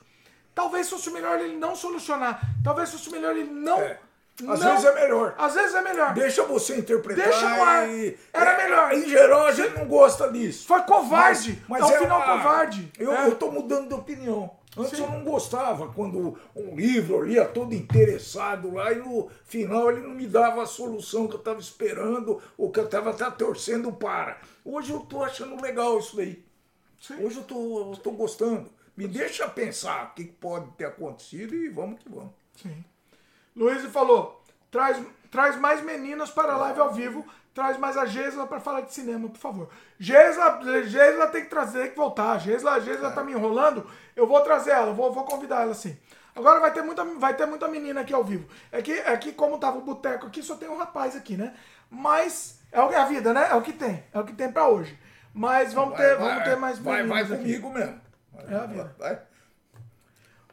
Talvez 0.55 0.89
fosse 0.89 1.09
melhor 1.11 1.39
ele 1.39 1.55
não 1.57 1.75
solucionar. 1.75 2.41
Talvez 2.63 2.91
fosse 2.91 3.09
melhor 3.11 3.35
ele 3.35 3.49
não. 3.49 3.79
É. 3.79 3.99
Às 4.47 4.59
não- 4.59 4.71
vezes 4.71 4.85
é 4.85 4.93
melhor. 4.93 5.35
Às 5.37 5.53
vezes 5.55 5.73
é 5.75 5.81
melhor. 5.81 6.13
Deixa 6.13 6.43
você 6.43 6.77
interpretar. 6.77 7.25
Deixa 7.25 7.49
no 7.49 7.63
ar. 7.63 7.89
e- 7.89 8.17
Era 8.31 8.51
é, 8.51 8.63
melhor. 8.63 8.93
Em 8.93 9.09
geral, 9.09 9.47
a 9.47 9.51
gente 9.51 9.73
não 9.73 9.87
gosta 9.87 10.31
disso. 10.31 10.67
Foi 10.67 10.81
covarde. 10.83 11.61
Mas, 11.67 11.81
é 11.81 11.85
um 11.85 11.89
é 11.91 11.97
final 11.99 12.17
uma- 12.19 12.37
covarde. 12.37 12.91
Eu, 12.99 13.11
É. 13.11 13.27
eu 13.27 13.35
tô 13.35 13.51
mudando 13.51 13.87
de 13.87 13.93
opinião. 13.95 14.51
Antes 14.77 14.95
Sim. 14.95 15.03
eu 15.05 15.09
não 15.09 15.23
gostava 15.23 15.87
quando 15.91 16.37
um 16.55 16.75
livro 16.75 17.15
eu 17.15 17.21
lia 17.23 17.45
todo 17.45 17.73
interessado 17.73 18.71
lá 18.71 18.91
e 18.91 18.97
no 18.97 19.27
final 19.43 19.89
ele 19.89 20.01
não 20.01 20.11
me 20.11 20.27
dava 20.27 20.61
a 20.61 20.67
solução 20.67 21.27
que 21.27 21.33
eu 21.33 21.39
estava 21.39 21.59
esperando 21.59 22.39
ou 22.55 22.69
que 22.71 22.79
eu 22.79 22.85
estava 22.85 23.09
até 23.09 23.27
torcendo 23.31 23.91
para. 23.91 24.37
Hoje 24.63 24.91
eu 24.91 24.99
tô 24.99 25.23
achando 25.23 25.59
legal 25.59 25.97
isso 25.97 26.15
daí. 26.15 26.45
Sim. 27.01 27.25
Hoje 27.25 27.37
eu 27.37 27.43
tô 27.43 28.11
gostando. 28.11 28.69
Me 28.95 29.07
deixa 29.07 29.47
pensar 29.49 30.11
o 30.11 30.15
que 30.15 30.25
pode 30.25 30.69
ter 30.73 30.85
acontecido 30.85 31.55
e 31.55 31.69
vamos 31.69 31.99
que 31.99 32.09
vamos. 32.09 32.29
Sim. 32.61 32.83
Luiz 33.57 33.83
falou, 33.85 34.41
traz, 34.69 35.01
traz 35.31 35.59
mais 35.59 35.81
meninas 35.83 36.29
para 36.29 36.53
a 36.53 36.57
live 36.57 36.79
ao 36.79 36.93
vivo. 36.93 37.25
Traz 37.53 37.75
mais 37.75 37.97
a 37.97 38.05
Gesla 38.05 38.45
para 38.45 38.59
falar 38.59 38.81
de 38.81 38.93
cinema, 38.93 39.27
por 39.27 39.39
favor. 39.39 39.67
Gesla, 39.97 40.59
Gesla 40.83 41.25
tem 41.29 41.41
que 41.43 41.49
trazer, 41.49 41.81
tem 41.81 41.89
que 41.89 41.97
voltar. 41.97 42.37
Gesla, 42.39 42.79
Gesla 42.79 43.09
tá 43.09 43.23
me 43.23 43.31
enrolando. 43.31 43.89
Eu 44.15 44.27
vou 44.27 44.39
trazer 44.41 44.69
ela, 44.69 44.93
vou, 44.93 45.11
vou 45.11 45.23
convidar 45.23 45.63
ela 45.63 45.73
sim. 45.73 45.97
Agora 46.35 46.59
vai 46.59 46.71
ter, 46.71 46.83
muita, 46.83 47.03
vai 47.03 47.33
ter 47.33 47.47
muita 47.47 47.67
menina 47.67 48.01
aqui 48.01 48.13
ao 48.13 48.23
vivo. 48.23 48.47
É 48.71 48.79
que, 48.79 48.91
é 48.91 49.17
que 49.17 49.31
como 49.33 49.57
tava 49.57 49.79
o 49.79 49.81
boteco 49.81 50.27
aqui, 50.27 50.43
só 50.43 50.55
tem 50.55 50.69
um 50.69 50.77
rapaz 50.77 51.15
aqui, 51.15 51.35
né? 51.35 51.55
Mas 51.89 52.59
é 52.71 52.77
é 52.79 52.95
a 52.97 53.05
vida, 53.05 53.33
né? 53.33 53.47
É 53.49 53.55
o 53.55 53.61
que 53.63 53.73
tem. 53.73 54.03
É 54.13 54.19
o 54.19 54.23
que 54.23 54.33
tem 54.33 54.51
para 54.51 54.67
hoje. 54.67 54.95
Mas 55.33 55.73
vamos 55.73 55.97
ter, 55.97 56.15
vamos 56.15 56.43
ter 56.43 56.55
mais 56.57 56.77
Vai, 56.77 56.97
vai 56.97 57.23
meninas 57.23 57.31
aqui. 57.31 57.59
comigo 57.59 57.73
mesmo. 57.73 58.01
É 58.47 58.55
a 58.55 58.65
vida. 58.67 58.95
Vai. 58.99 59.19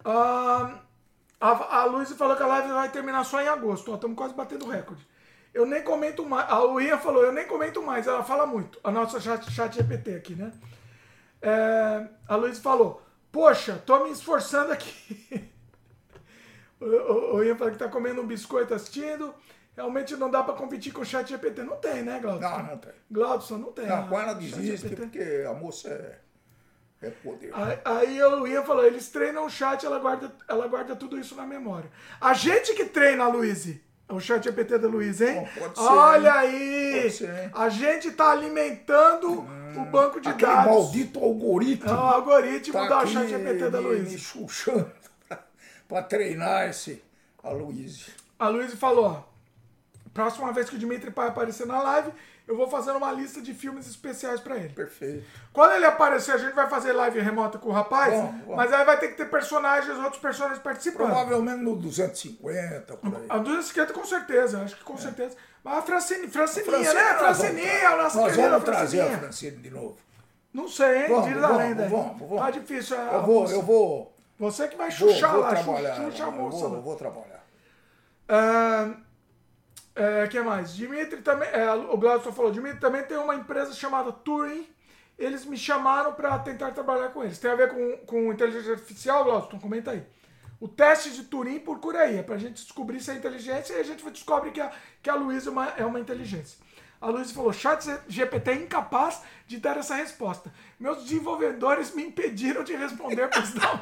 Ahn, 0.06 0.78
a, 1.44 1.80
a 1.80 1.84
Luísa 1.84 2.14
falou 2.14 2.34
que 2.34 2.42
a 2.42 2.46
live 2.46 2.72
vai 2.72 2.90
terminar 2.90 3.22
só 3.22 3.42
em 3.42 3.48
agosto. 3.48 3.92
Ó, 3.92 3.96
estamos 3.96 4.16
quase 4.16 4.32
batendo 4.32 4.66
recorde. 4.66 5.06
Eu 5.52 5.66
nem 5.66 5.82
comento 5.82 6.24
mais. 6.24 6.48
A 6.48 6.58
Luísa 6.60 6.96
falou, 6.96 7.22
eu 7.22 7.32
nem 7.32 7.46
comento 7.46 7.82
mais. 7.82 8.06
Ela 8.06 8.24
fala 8.24 8.46
muito. 8.46 8.80
A 8.82 8.90
nossa 8.90 9.20
chat, 9.20 9.52
chat 9.52 9.74
GPT 9.74 10.14
aqui, 10.14 10.34
né? 10.34 10.50
É, 11.42 12.08
a 12.26 12.36
Luísa 12.36 12.62
falou, 12.62 13.02
poxa, 13.30 13.80
tô 13.84 14.04
me 14.04 14.10
esforçando 14.10 14.72
aqui. 14.72 15.50
o, 16.80 17.42
Ian 17.42 17.56
falou 17.56 17.72
que 17.74 17.78
tá 17.78 17.88
comendo 17.88 18.22
um 18.22 18.26
biscoito 18.26 18.72
assistindo. 18.72 19.34
Realmente 19.76 20.16
não 20.16 20.30
dá 20.30 20.42
pra 20.42 20.54
competir 20.54 20.94
com 20.94 21.02
o 21.02 21.04
chat 21.04 21.28
GPT. 21.28 21.62
Não 21.62 21.76
tem, 21.76 22.02
né, 22.02 22.20
Glaudson? 22.20 22.48
Não, 22.48 22.62
não 22.62 22.78
tem. 22.78 22.92
Glaudson, 23.10 23.58
não 23.58 23.72
tem. 23.72 23.86
Não, 23.86 24.08
Chat 24.08 24.34
desiste, 24.38 24.96
porque 24.96 25.44
a 25.46 25.52
moça 25.52 25.90
é, 25.90 26.20
é 27.06 27.10
poder. 27.10 27.50
Aí, 27.54 27.78
aí 27.84 28.22
o 28.22 28.46
Ian 28.46 28.62
falou, 28.62 28.84
eles 28.84 29.08
treinam 29.08 29.46
o 29.46 29.50
chat, 29.50 29.84
ela 29.84 29.98
guarda, 29.98 30.32
ela 30.48 30.66
guarda 30.68 30.94
tudo 30.96 31.18
isso 31.18 31.34
na 31.34 31.46
memória. 31.46 31.90
A 32.20 32.34
gente 32.34 32.74
que 32.74 32.84
treina, 32.84 33.26
Luiz, 33.28 33.68
o 34.08 34.20
chat 34.20 34.44
GPT 34.44 34.78
da 34.78 34.88
Luiz, 34.88 35.20
hein? 35.20 35.34
Bom, 35.34 35.48
pode 35.60 35.78
ser, 35.78 35.84
Olha 35.84 36.28
hein? 36.46 36.50
aí! 36.54 37.00
Pode 37.02 37.10
ser, 37.14 37.42
hein? 37.44 37.50
a 37.54 37.68
gente 37.68 38.10
tá 38.12 38.30
alimentando 38.32 39.30
o 39.76 39.84
banco 39.86 40.20
de 40.20 40.28
Aquele 40.28 40.52
dados. 40.52 40.72
maldito 40.72 41.18
algoritmo. 41.18 41.90
É 41.90 41.94
o 41.94 41.96
algoritmo 41.96 42.72
tá 42.74 42.86
da 42.88 43.06
chat 43.06 43.28
GPT 43.28 43.70
da 43.70 43.80
Luiz. 43.80 44.12
me 44.12 44.18
chuchando 44.18 44.90
pra 45.88 46.02
treinar 46.02 46.68
esse 46.68 47.02
a 47.42 47.50
Luiz. 47.50 48.10
A 48.38 48.48
Luiz 48.48 48.74
falou, 48.74 49.04
ó, 49.06 49.22
próxima 50.12 50.52
vez 50.52 50.68
que 50.70 50.76
o 50.76 50.78
Dimitri 50.78 51.10
Pai 51.10 51.28
aparecer 51.28 51.66
na 51.66 51.82
live, 51.82 52.10
eu 52.46 52.56
vou 52.56 52.68
fazer 52.68 52.90
uma 52.92 53.10
lista 53.12 53.40
de 53.40 53.54
filmes 53.54 53.86
especiais 53.86 54.40
pra 54.40 54.56
ele. 54.56 54.68
Perfeito. 54.70 55.24
Quando 55.52 55.72
ele 55.72 55.86
aparecer, 55.86 56.32
a 56.32 56.36
gente 56.38 56.54
vai 56.54 56.68
fazer 56.68 56.92
live 56.92 57.20
remota 57.20 57.58
com 57.58 57.70
o 57.70 57.72
rapaz, 57.72 58.12
Bom, 58.12 58.32
bom. 58.46 58.56
mas 58.56 58.72
aí 58.72 58.84
vai 58.84 58.98
ter 58.98 59.08
que 59.08 59.16
ter 59.16 59.30
personagens, 59.30 59.96
outros 59.98 60.20
personagens 60.20 60.60
participando. 60.62 61.06
Provavelmente 61.06 61.62
no 61.62 61.74
250, 61.76 62.96
por 62.96 63.16
aí. 63.16 63.26
A 63.28 63.38
250 63.38 63.92
com 63.92 64.04
certeza, 64.04 64.62
acho 64.62 64.76
que 64.76 64.84
com 64.84 64.96
certeza. 64.96 65.36
Mas 65.62 65.78
a 65.78 65.82
Francine, 65.82 66.28
Francininha, 66.28 66.70
Francine, 66.70 66.94
né? 66.94 67.02
vamos 67.14 67.18
Francininha, 67.38 67.88
a 67.88 67.96
nossa 67.96 68.20
Nós 68.20 68.36
vamos 68.36 68.64
trazer 68.64 69.00
a. 69.00 69.18
Francine 69.18 69.56
de 69.56 69.70
novo. 69.70 69.96
Não 70.52 70.68
sei, 70.68 71.02
hein? 71.02 71.08
Vamos, 71.08 71.26
Diz 71.28 71.36
a 71.38 71.40
vamos, 71.48 71.56
lenda 71.58 71.88
vamos, 71.88 72.18
vamos. 72.20 72.38
Tá 72.38 72.50
difícil. 72.50 72.96
a 72.96 73.14
Eu 73.14 73.22
vou, 73.22 73.50
eu 73.50 73.62
vou, 73.62 74.14
Você 74.38 74.68
que 74.68 74.76
vai 74.76 74.90
vou, 74.90 75.08
chuchar 75.10 75.32
vou 75.32 75.40
lá, 75.40 75.48
trabalhar. 75.48 75.94
chucha 75.96 76.24
a 76.24 76.26
eu 76.26 76.32
moça 76.32 76.58
vou, 76.58 76.68
lá. 76.68 76.76
eu 76.76 76.82
vou 76.82 76.96
trabalhar. 76.96 77.44
Ah, 78.28 78.90
é, 79.96 80.26
que 80.26 80.40
mais? 80.40 80.74
Dimitri 80.74 81.22
também. 81.22 81.48
é, 81.50 81.72
o 81.72 81.96
Glaucio 81.96 82.32
falou: 82.32 82.50
Dimitri 82.50 82.80
também 82.80 83.02
tem 83.04 83.16
uma 83.16 83.34
empresa 83.34 83.72
chamada 83.72 84.10
Turing. 84.12 84.68
Eles 85.16 85.44
me 85.44 85.56
chamaram 85.56 86.12
para 86.12 86.36
tentar 86.40 86.72
trabalhar 86.72 87.08
com 87.10 87.22
eles. 87.22 87.38
Tem 87.38 87.50
a 87.50 87.54
ver 87.54 87.68
com, 87.70 87.98
com 88.06 88.32
inteligência 88.32 88.72
artificial? 88.72 89.44
Então 89.46 89.60
comenta 89.60 89.92
aí. 89.92 90.02
O 90.60 90.66
teste 90.66 91.10
de 91.10 91.24
Turing, 91.24 91.60
procura 91.60 92.00
aí. 92.00 92.18
É 92.18 92.22
pra 92.22 92.36
gente 92.36 92.54
descobrir 92.54 93.00
se 93.00 93.10
é 93.10 93.14
inteligência 93.14 93.74
e 93.74 93.80
a 93.80 93.84
gente 93.84 94.04
descobre 94.10 94.50
que 94.50 94.60
a, 94.60 94.72
que 95.02 95.08
a 95.08 95.14
Luísa 95.14 95.50
é 95.50 95.52
uma, 95.52 95.68
é 95.78 95.84
uma 95.84 96.00
inteligência. 96.00 96.58
A 97.00 97.08
Luísa 97.10 97.32
falou: 97.34 97.52
chat 97.52 97.84
GPT 98.08 98.50
é 98.50 98.54
incapaz 98.54 99.22
de 99.46 99.58
dar 99.58 99.76
essa 99.76 99.94
resposta. 99.94 100.52
Meus 100.80 101.04
desenvolvedores 101.04 101.94
me 101.94 102.02
impediram 102.04 102.64
de 102.64 102.74
responder, 102.74 103.28
pois 103.28 103.54
não, 103.54 103.80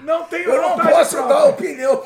não 0.00 0.24
tenho 0.24 0.50
Eu 0.50 0.62
não 0.62 0.76
posso 0.78 1.16
própria. 1.16 1.36
dar 1.36 1.44
opinião. 1.46 2.04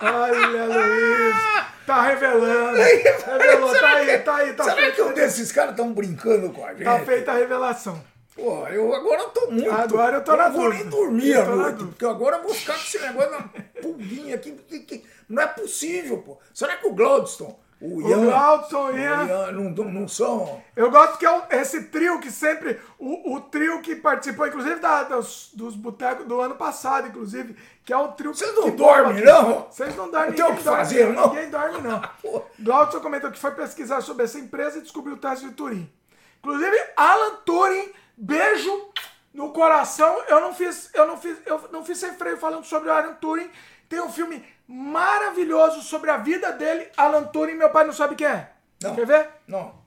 Olha, 0.00 0.64
Luiz. 0.66 1.73
Tá 1.86 2.02
revelando. 2.02 2.78
Revelou, 2.78 3.72
tá 3.78 3.88
aí, 3.96 4.18
tá 4.18 4.36
aí, 4.36 4.52
tá 4.54 4.64
Será 4.64 4.76
feita. 4.76 4.92
que 4.92 5.02
um 5.02 5.12
desses 5.12 5.52
caras 5.52 5.70
estão 5.72 5.92
brincando 5.92 6.50
com 6.50 6.64
a 6.64 6.72
gente? 6.72 6.84
Tá 6.84 6.98
feita 7.00 7.32
a 7.32 7.34
revelação. 7.36 8.02
Pô, 8.34 8.66
eu 8.68 8.92
agora 8.94 9.22
eu 9.22 9.28
tô 9.28 9.46
muito. 9.50 9.70
Agora 9.70 10.16
eu 10.16 10.24
tô 10.24 10.34
na 10.36 10.48
não 10.48 10.56
vou 10.56 10.68
nem 10.70 10.78
dúvida. 10.84 10.96
dormir 10.96 11.28
Eu 11.30 11.42
à 11.42 11.44
noite, 11.44 11.70
dúvida. 11.76 11.86
porque 11.90 12.04
agora 12.06 12.36
eu 12.38 12.42
vou 12.42 12.52
ficar 12.54 12.72
com 12.74 12.80
esse 12.80 12.98
negócio 12.98 13.30
na 13.30 13.48
pulguinha 13.80 14.34
aqui. 14.34 14.52
que- 14.68 14.80
que- 14.80 15.04
não 15.28 15.42
é 15.42 15.46
possível, 15.46 16.18
pô. 16.18 16.38
Será 16.52 16.76
que 16.76 16.86
o 16.86 16.92
Gladstone, 16.94 17.54
o 17.80 18.00
Ian, 18.08 18.18
O 18.18 18.24
Glaudson, 18.26 18.86
o 18.86 18.98
Ian. 18.98 19.24
Ian 19.26 19.52
não, 19.52 19.70
não- 19.90 20.08
são. 20.08 20.62
Eu 20.74 20.90
gosto 20.90 21.18
que 21.18 21.26
é 21.26 21.46
esse 21.60 21.84
trio 21.84 22.20
que 22.20 22.30
sempre. 22.30 22.80
O, 22.98 23.34
o 23.34 23.40
trio 23.40 23.80
que 23.82 23.96
participou, 23.96 24.46
inclusive, 24.46 24.76
da- 24.80 25.02
dos, 25.04 25.50
dos 25.54 25.74
botecos 25.76 26.26
do 26.26 26.40
ano 26.40 26.54
passado, 26.54 27.08
inclusive. 27.08 27.56
Que 27.84 27.92
é 27.92 27.96
o 27.96 28.08
trio 28.12 28.32
Vocês 28.34 28.50
que 28.50 28.60
não 28.60 28.70
dormem, 28.76 29.22
não? 29.24 29.66
Vocês 29.70 29.94
não 29.96 30.10
dormem, 30.10 30.30
Não 30.30 30.46
ninguém 30.48 30.56
que 30.56 30.62
dorme, 30.64 30.78
fazer, 30.78 31.12
não? 31.12 31.28
Ninguém 31.28 31.50
dorme, 31.50 31.78
não. 31.82 32.02
Glaucio 32.60 33.00
comentou 33.00 33.30
que 33.30 33.38
foi 33.38 33.50
pesquisar 33.50 34.00
sobre 34.00 34.24
essa 34.24 34.38
empresa 34.38 34.78
e 34.78 34.82
descobriu 34.82 35.14
o 35.16 35.18
teste 35.18 35.46
de 35.46 35.52
Turing. 35.54 35.90
Inclusive, 36.38 36.76
Alan 36.96 37.36
Turing, 37.44 37.92
beijo 38.16 38.88
no 39.34 39.50
coração. 39.52 40.22
Eu 40.28 40.40
não 40.40 40.54
fiz, 40.54 40.90
eu 40.94 41.06
não 41.06 41.16
fiz, 41.18 41.36
eu 41.44 41.60
não 41.72 41.84
fiz 41.84 41.98
sem 41.98 42.12
freio 42.14 42.36
falando 42.38 42.64
sobre 42.64 42.88
o 42.88 42.92
Alan 42.92 43.14
Turing. 43.14 43.50
Tem 43.88 44.00
um 44.00 44.10
filme 44.10 44.42
maravilhoso 44.66 45.82
sobre 45.82 46.10
a 46.10 46.16
vida 46.16 46.52
dele. 46.52 46.88
Alan 46.96 47.24
Turing, 47.24 47.54
meu 47.54 47.70
pai 47.70 47.84
não 47.84 47.92
sabe 47.92 48.14
quem 48.14 48.26
é. 48.26 48.50
Não. 48.82 48.94
Quer 48.94 49.06
ver? 49.06 49.28
Não. 49.46 49.82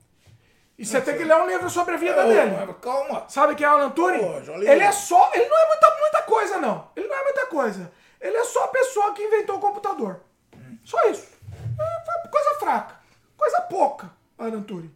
E 0.78 0.86
você 0.86 1.02
tem 1.02 1.18
que 1.18 1.24
ler 1.24 1.36
um 1.36 1.48
livro 1.48 1.70
sobre 1.70 1.96
a 1.96 1.98
vida 1.98 2.24
Ô, 2.24 2.28
dele. 2.28 2.76
calma. 2.82 3.26
Sabe 3.30 3.56
quem 3.56 3.66
é 3.66 3.70
Alan 3.70 3.90
Turing? 3.90 4.22
Ele 4.62 4.84
é 4.84 4.92
só. 4.92 5.32
Ele 5.34 5.48
não 5.48 5.58
é 5.58 5.68
muita, 5.68 5.98
muita 6.00 6.22
coisa, 6.24 6.58
não. 6.60 6.92
Ele 6.96 7.08
não 7.08 7.16
é 7.16 7.24
muita 7.24 7.46
coisa. 7.48 7.92
Ele 8.22 8.38
é 8.38 8.44
só 8.44 8.66
a 8.66 8.68
pessoa 8.68 9.14
que 9.14 9.24
inventou 9.24 9.58
o 9.58 9.60
computador. 9.60 10.22
Só 10.84 11.10
isso. 11.10 11.28
É, 11.54 12.06
foi 12.06 12.32
coisa 12.32 12.60
fraca. 12.60 12.96
Coisa 13.36 13.62
pouca, 13.62 14.12
Alan 14.38 14.62
Turing. 14.62 14.94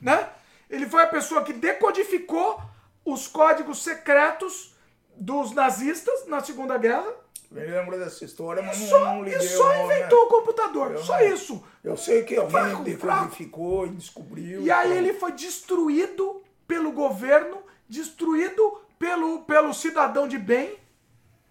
Né? 0.00 0.28
Ele 0.70 0.86
foi 0.86 1.02
a 1.02 1.06
pessoa 1.06 1.42
que 1.42 1.52
decodificou 1.52 2.60
os 3.04 3.28
códigos 3.28 3.82
secretos 3.82 4.74
dos 5.16 5.52
nazistas 5.52 6.26
na 6.26 6.40
Segunda 6.40 6.78
Guerra. 6.78 7.12
Me 7.54 7.64
lembro 7.66 7.98
dessa 7.98 8.24
história, 8.24 8.62
mas 8.62 8.76
E 8.76 8.80
não, 8.82 8.88
só, 8.88 9.04
não 9.04 9.20
e 9.26 9.30
liguei 9.30 9.48
só 9.48 9.68
nome, 9.68 9.84
inventou 9.84 10.18
né? 10.20 10.24
o 10.24 10.28
computador. 10.28 10.98
Só 10.98 11.18
não- 11.18 11.26
isso. 11.26 11.64
Eu 11.82 11.96
sei 11.96 12.22
que 12.24 12.36
alguém 12.36 12.82
decodificou 12.82 13.86
e 13.86 13.90
descobriu. 13.90 14.62
E 14.62 14.70
aí 14.70 14.86
então. 14.88 14.98
ele 14.98 15.12
foi 15.14 15.32
destruído 15.32 16.42
pelo 16.66 16.90
governo, 16.92 17.62
destruído 17.88 18.80
pelo, 18.98 19.42
pelo 19.42 19.72
cidadão 19.72 20.26
de 20.26 20.38
bem, 20.38 20.78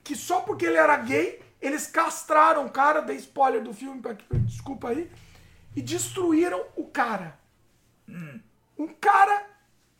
que 0.03 0.15
só 0.15 0.41
porque 0.41 0.65
ele 0.65 0.77
era 0.77 0.97
gay, 0.97 1.41
eles 1.61 1.87
castraram 1.87 2.65
o 2.65 2.69
cara, 2.69 2.99
dei 3.01 3.15
spoiler 3.15 3.63
do 3.63 3.73
filme, 3.73 4.01
pra- 4.01 4.17
desculpa 4.31 4.89
aí, 4.89 5.09
e 5.75 5.81
destruíram 5.81 6.65
o 6.75 6.85
cara. 6.87 7.39
Um 8.77 8.87
cara 8.99 9.45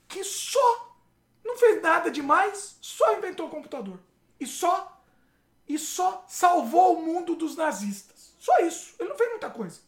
que 0.07 0.23
só 0.23 0.97
não 1.45 1.57
fez 1.57 1.81
nada 1.81 2.11
demais, 2.11 2.77
só 2.81 3.17
inventou 3.17 3.47
o 3.47 3.49
computador. 3.49 3.99
E 4.39 4.45
só 4.45 4.92
e 5.73 5.79
só 5.79 6.23
salvou 6.27 6.99
o 6.99 7.01
mundo 7.03 7.35
dos 7.35 7.55
nazistas. 7.55 8.35
Só 8.39 8.59
isso. 8.59 8.95
Ele 8.99 9.09
não 9.09 9.17
fez 9.17 9.29
muita 9.31 9.49
coisa. 9.49 9.79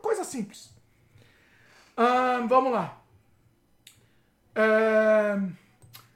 Coisa 0.00 0.24
simples. 0.24 0.70
Vamos 2.48 2.72
lá. 2.72 2.98
É, 4.54 5.36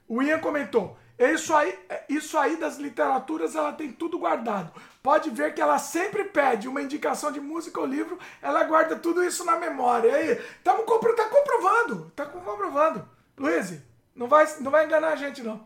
o 0.07 0.21
Ian 0.23 0.39
comentou. 0.39 0.97
Isso 1.17 1.53
aí, 1.53 1.77
isso 2.07 2.37
aí 2.37 2.55
das 2.55 2.77
literaturas, 2.77 3.53
ela 3.53 3.73
tem 3.73 3.91
tudo 3.91 4.17
guardado. 4.17 4.71
Pode 5.03 5.29
ver 5.29 5.53
que 5.53 5.61
ela 5.61 5.77
sempre 5.77 6.23
pede 6.23 6.67
uma 6.67 6.81
indicação 6.81 7.31
de 7.31 7.41
música 7.41 7.79
ou 7.79 7.85
livro, 7.85 8.17
ela 8.41 8.63
guarda 8.63 8.95
tudo 8.95 9.23
isso 9.23 9.43
na 9.43 9.57
memória. 9.57 10.15
Aí, 10.15 10.35
tamo 10.63 10.83
compro, 10.83 11.15
tá 11.15 11.27
comprovando, 11.27 12.11
tá 12.15 12.25
comprovando. 12.25 13.07
Luiz, 13.37 13.79
não 14.15 14.27
vai, 14.27 14.47
não 14.61 14.71
vai 14.71 14.85
enganar 14.85 15.09
a 15.09 15.15
gente, 15.17 15.43
não. 15.43 15.63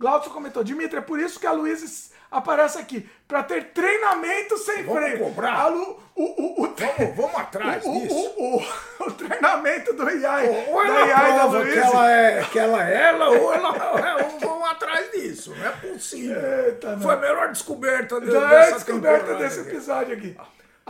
Glaucio 0.00 0.30
comentou, 0.32 0.64
Dimitri, 0.64 0.96
é 0.98 1.02
por 1.02 1.20
isso 1.20 1.38
que 1.38 1.46
a 1.46 1.52
Luiz 1.52 2.10
aparece 2.30 2.78
aqui, 2.78 3.06
para 3.28 3.42
ter 3.42 3.72
treinamento 3.72 4.56
sem 4.56 4.82
Vamos 4.84 5.02
freio. 5.02 5.18
cobrar? 5.18 5.66
Lu- 5.68 6.00
o, 6.16 6.22
o, 6.24 6.62
o, 6.64 6.74
Vamos, 6.74 7.16
vamos 7.16 7.36
atrás 7.36 7.82
o, 7.86 7.92
disso. 7.92 8.32
o, 9.00 9.10
treinamento 9.12 9.92
do 9.92 10.08
IAI, 10.08 10.66
Ou 10.68 10.82
ela 10.84 11.06
IAI 11.06 11.32
da 11.32 11.38
prova 11.40 11.58
que 11.64 11.64
Luiz. 11.70 11.76
ela 11.84 12.10
é, 12.10 12.44
que 12.50 12.58
ela 12.58 12.88
é 12.90 13.02
ela, 13.08 13.28
ou 13.30 13.52
ela 13.52 14.22
ou 14.24 14.38
vão 14.38 14.64
atrás 14.66 15.10
disso. 15.10 15.54
Não 15.54 15.66
é 15.66 15.70
possível. 15.70 16.36
Eita, 16.66 16.92
não. 16.92 17.00
Foi 17.02 17.14
a 17.14 17.18
melhor 17.18 17.48
descoberta 17.52 18.20
de, 18.20 18.34
é 18.34 18.48
dessa 18.48 18.74
descoberta 18.76 19.34
desse 19.34 19.60
episódio 19.60 20.16
aqui. 20.16 20.36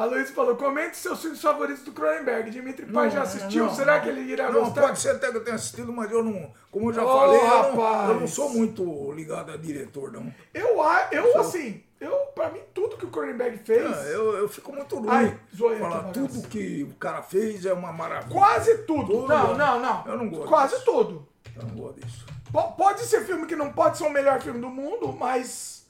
A 0.01 0.07
Luiz 0.07 0.31
falou: 0.31 0.57
comente 0.57 0.97
seus 0.97 1.21
filmes 1.21 1.43
favoritos 1.43 1.83
do 1.85 1.93
Cronenberg. 1.93 2.51
Dimitri 2.51 2.87
Pai 2.87 3.11
já 3.11 3.21
assistiu? 3.21 3.67
Não, 3.67 3.75
Será 3.75 3.97
não. 3.97 4.03
que 4.03 4.09
ele 4.09 4.23
irá 4.33 4.51
Não, 4.51 4.61
gostar? 4.65 4.81
pode 4.81 4.99
ser 4.99 5.11
até 5.11 5.31
que 5.31 5.37
eu 5.37 5.45
tenha 5.45 5.57
assistido, 5.57 5.93
mas 5.93 6.11
eu 6.11 6.25
não. 6.25 6.51
Como 6.71 6.89
eu 6.89 6.95
já 6.95 7.05
Ô, 7.05 7.19
falei, 7.19 7.39
eu 7.39 7.75
não, 7.75 8.09
eu 8.09 8.21
não 8.21 8.27
sou 8.27 8.49
muito 8.49 9.13
ligado 9.13 9.53
a 9.53 9.59
diretor, 9.59 10.11
não. 10.11 10.33
Eu, 10.55 10.79
eu 11.13 11.39
assim, 11.39 11.83
eu, 12.01 12.11
pra 12.35 12.49
mim, 12.49 12.61
tudo 12.73 12.97
que 12.97 13.05
o 13.05 13.11
Cronenberg 13.11 13.59
fez. 13.59 13.85
Ah, 13.87 14.05
eu, 14.07 14.39
eu 14.39 14.49
fico 14.49 14.73
muito 14.73 14.97
ruim. 14.97 15.09
Ai, 15.11 15.39
zoei 15.55 15.79
Falar 15.79 16.05
tudo 16.13 16.49
que 16.49 16.83
o 16.85 16.95
cara 16.95 17.21
fez 17.23 17.67
é 17.67 17.73
uma 17.75 17.93
maravilha. 17.93 18.33
Quase 18.33 18.79
tudo. 18.85 19.07
Tudo, 19.07 19.29
não, 19.29 19.55
não, 19.55 19.81
não. 19.81 20.05
eu 20.07 20.17
não 20.17 20.31
gosto 20.31 20.49
Quase 20.49 20.73
disso. 20.77 20.85
tudo. 20.87 21.29
Eu 21.55 21.63
não 21.67 21.75
gosto 21.77 22.01
disso. 22.01 22.25
Po- 22.51 22.73
Pode 22.73 23.01
ser 23.03 23.21
filme 23.27 23.45
que 23.45 23.55
não 23.55 23.71
pode 23.71 23.99
ser 23.99 24.05
o 24.05 24.11
melhor 24.11 24.41
filme 24.41 24.61
do 24.63 24.71
mundo, 24.71 25.13
mas 25.13 25.87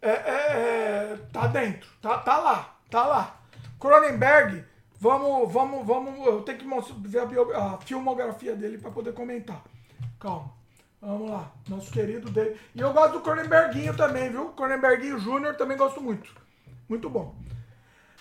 é, 0.00 0.10
é- 0.10 0.14
é- 1.12 1.18
tá 1.30 1.46
dentro, 1.46 1.90
tá, 2.00 2.16
tá 2.16 2.38
lá, 2.38 2.74
tá 2.90 3.06
lá. 3.06 3.36
Cronenberg, 3.80 4.62
vamos, 5.00 5.50
vamos, 5.50 5.86
vamos, 5.86 6.26
eu 6.26 6.42
tenho 6.42 6.58
que 6.58 7.08
ver 7.08 7.20
a, 7.54 7.74
a 7.74 7.78
filmografia 7.78 8.54
dele 8.54 8.76
para 8.76 8.90
poder 8.90 9.14
comentar. 9.14 9.62
Calma, 10.20 10.52
vamos 11.00 11.30
lá, 11.30 11.50
nosso 11.66 11.90
querido 11.90 12.30
dele. 12.30 12.60
E 12.74 12.80
eu 12.80 12.92
gosto 12.92 13.14
do 13.14 13.20
Cronenberguinho 13.22 13.96
também, 13.96 14.30
viu? 14.30 14.50
Cronenberguinho 14.50 15.18
Júnior 15.18 15.56
também 15.56 15.78
gosto 15.78 15.98
muito, 15.98 16.30
muito 16.86 17.08
bom. 17.08 17.34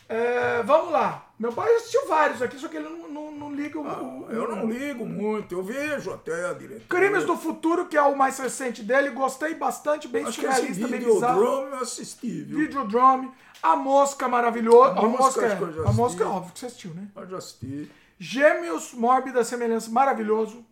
É, 0.07 0.63
vamos 0.63 0.93
lá, 0.93 1.29
meu 1.37 1.51
pai 1.51 1.75
assistiu 1.75 2.07
vários 2.07 2.41
aqui, 2.41 2.57
só 2.57 2.69
que 2.69 2.77
ele 2.77 2.87
não, 2.87 3.08
não, 3.39 3.53
liga 3.53 3.79
Ah, 3.79 4.25
Eu 4.29 4.47
não 4.55 4.67
ligo 4.69 5.05
muito, 5.05 5.55
eu 5.55 5.63
vejo 5.63 6.11
até 6.11 6.49
a 6.49 6.53
diretora. 6.53 6.85
Crimes 6.89 7.25
do 7.25 7.37
Futuro, 7.37 7.85
que 7.87 7.97
é 7.97 8.01
o 8.01 8.15
mais 8.17 8.37
recente 8.37 8.83
dele, 8.83 9.09
gostei 9.11 9.55
bastante, 9.55 10.07
bem 10.07 10.25
Acho 10.25 10.41
surrealista, 10.41 10.87
bem 10.87 10.99
bizarro. 10.99 11.39
Videodrome 11.39 11.71
eu 11.71 11.79
assisti, 11.81 12.43
viu? 12.43 12.59
Videodrome. 12.59 13.31
A 13.63 13.75
Mosca, 13.75 14.27
maravilhoso. 14.27 14.91
A, 14.91 14.99
A 14.99 15.07
Mosca, 15.07 15.45
é, 15.45 15.53
a 15.87 15.91
Mosca 15.91 16.23
é 16.23 16.27
óbvio 16.27 16.53
que 16.53 16.59
você 16.59 16.65
assistiu, 16.67 16.93
né? 16.93 17.07
Eu 17.15 17.27
já 17.27 17.37
assisti. 17.37 17.91
Gêmeos, 18.19 18.93
Mórbida 18.93 19.43
Semelhança, 19.43 19.89
maravilhoso. 19.89 20.65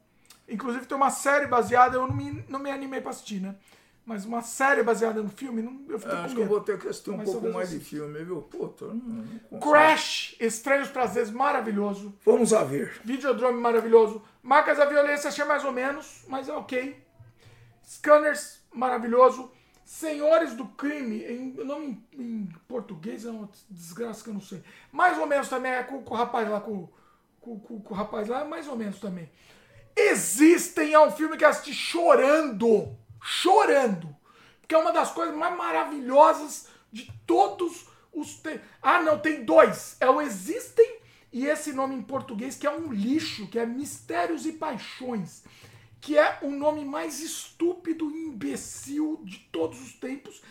Inclusive 0.48 0.85
tem 0.85 0.96
uma 0.96 1.10
série 1.10 1.48
baseada, 1.48 1.98
eu 1.98 2.08
não 2.08 2.16
me, 2.16 2.44
não 2.48 2.60
me 2.60 2.69
animei 2.69 3.01
pra 3.01 3.10
assistir, 3.12 3.42
né? 3.42 3.56
Mas 4.07 4.23
uma 4.23 4.41
série 4.41 4.83
baseada 4.83 5.22
no 5.22 5.27
filme, 5.27 5.61
não, 5.61 5.81
eu 5.90 5.99
fiquei 5.99 6.15
É, 6.15 6.19
acho 6.22 6.33
que 6.33 6.40
eu 6.40 6.45
vou 6.47 6.61
ter 6.61 6.79
que 6.79 6.88
assistir 6.88 7.09
um 7.11 7.17
Mas 7.17 7.29
pouco 7.29 7.49
mais 7.51 7.69
de 7.72 7.79
filme, 7.81 8.23
viu? 8.23 8.41
Puta, 8.41 8.85
não, 8.85 9.25
não. 9.51 9.59
Crash, 9.59 10.33
Estranhos 10.40 10.88
Prazeres, 10.88 11.29
maravilhoso. 11.29 12.17
Vamos 12.23 12.53
a 12.53 12.63
ver. 12.63 13.01
Videodrome 13.03 13.59
maravilhoso. 13.59 14.22
Marcas 14.41 14.77
da 14.77 14.85
Violência 14.85 15.27
achei 15.27 15.43
mais 15.43 15.65
ou 15.65 15.73
menos, 15.73 16.23
mas 16.29 16.47
é 16.47 16.53
ok. 16.53 17.06
Scanners, 17.85 18.61
maravilhoso. 18.73 19.51
Senhores 19.83 20.53
do 20.53 20.65
Crime, 20.67 21.25
em, 21.25 21.53
nome 21.65 22.01
em, 22.13 22.22
em 22.22 22.49
português 22.65 23.25
é 23.25 23.29
uma 23.29 23.49
desgraça 23.69 24.23
que 24.23 24.29
eu 24.29 24.33
não 24.35 24.41
sei. 24.41 24.63
Mais 24.90 25.17
ou 25.17 25.25
menos 25.27 25.49
também 25.49 25.73
é 25.73 25.83
com, 25.83 26.01
com 26.01 26.13
o 26.13 26.17
rapaz 26.17 26.49
lá, 26.49 26.61
com, 26.61 26.88
com, 27.41 27.59
com- 27.59 27.81
com 27.81 27.93
o 27.93 27.97
rapaz 27.97 28.29
lá, 28.29 28.45
mais 28.45 28.69
ou 28.69 28.77
menos 28.77 28.99
também. 29.01 29.29
Existem, 29.95 30.93
é 30.93 30.99
um 30.99 31.11
filme 31.11 31.35
que 31.35 31.43
eu 31.43 31.49
assisti 31.49 31.73
chorando. 31.73 32.95
Chorando. 33.22 34.16
Porque 34.60 34.76
é 34.76 34.78
uma 34.78 34.92
das 34.92 35.12
coisas 35.12 35.35
mais 35.35 35.56
maravilhosas 35.58 36.67
de 36.92 37.12
todos 37.26 37.88
os 38.14 38.35
tempos. 38.35 38.67
Ah, 38.82 39.01
não, 39.01 39.19
tem 39.19 39.46
dois. 39.46 39.96
É 40.00 40.10
o 40.10 40.22
Existem 40.22 40.98
e 41.32 41.46
esse 41.46 41.74
nome 41.74 41.96
em 41.96 42.01
português 42.01 42.56
que 42.56 42.66
é 42.66 42.72
um 42.72 42.92
lixo, 42.92 43.48
que 43.48 43.60
é 43.60 43.66
Mistérios 43.66 44.46
e 44.46 44.53
Paixões. 44.53 45.44
Que 46.00 46.17
é 46.17 46.40
o 46.42 46.51
nome 46.51 46.85
mais 46.85 47.19
estúpido 47.19 48.10
e 48.12 48.26
imbecil 48.26 49.22
de 49.24 49.40
todos 49.51 49.82
os 49.82 49.94
tempos, 49.94 50.42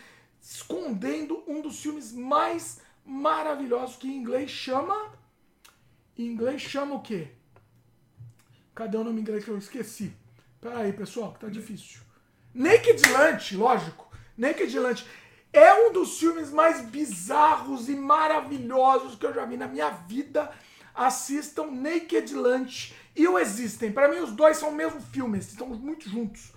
escondendo 0.41 1.43
um 1.47 1.61
dos 1.61 1.81
filmes 1.81 2.11
mais 2.11 2.81
maravilhosos 3.05 3.95
que 3.95 4.07
em 4.07 4.17
inglês 4.17 4.49
chama. 4.49 5.13
Em 6.17 6.25
inglês 6.25 6.61
chama 6.61 6.95
o 6.95 7.01
quê? 7.01 7.29
Cadê 8.75 8.97
o 8.97 9.03
nome 9.03 9.19
em 9.19 9.21
inglês 9.21 9.43
que 9.43 9.49
eu 9.49 9.57
esqueci? 9.57 10.13
Pera 10.61 10.79
aí, 10.79 10.93
pessoal, 10.93 11.33
que 11.33 11.39
tá 11.39 11.49
difícil. 11.49 12.06
Naked 12.57 13.03
Lunch, 13.11 13.55
lógico. 13.55 14.07
Naked 14.35 14.79
Lunch 14.79 15.05
é 15.53 15.71
um 15.75 15.93
dos 15.93 16.17
filmes 16.17 16.49
mais 16.49 16.81
bizarros 16.81 17.87
e 17.87 17.95
maravilhosos 17.95 19.13
que 19.13 19.27
eu 19.27 19.31
já 19.31 19.45
vi 19.45 19.57
na 19.57 19.67
minha 19.67 19.91
vida. 19.91 20.49
Assistam 20.95 21.67
Naked 21.67 22.33
Lunch 22.33 22.95
e 23.15 23.27
o 23.27 23.37
Existem. 23.37 23.91
Para 23.91 24.07
mim, 24.07 24.17
os 24.21 24.31
dois 24.31 24.57
são 24.57 24.69
o 24.69 24.73
mesmo 24.73 24.99
filme, 24.99 25.37
estão 25.37 25.67
muito 25.67 26.09
juntos. 26.09 26.51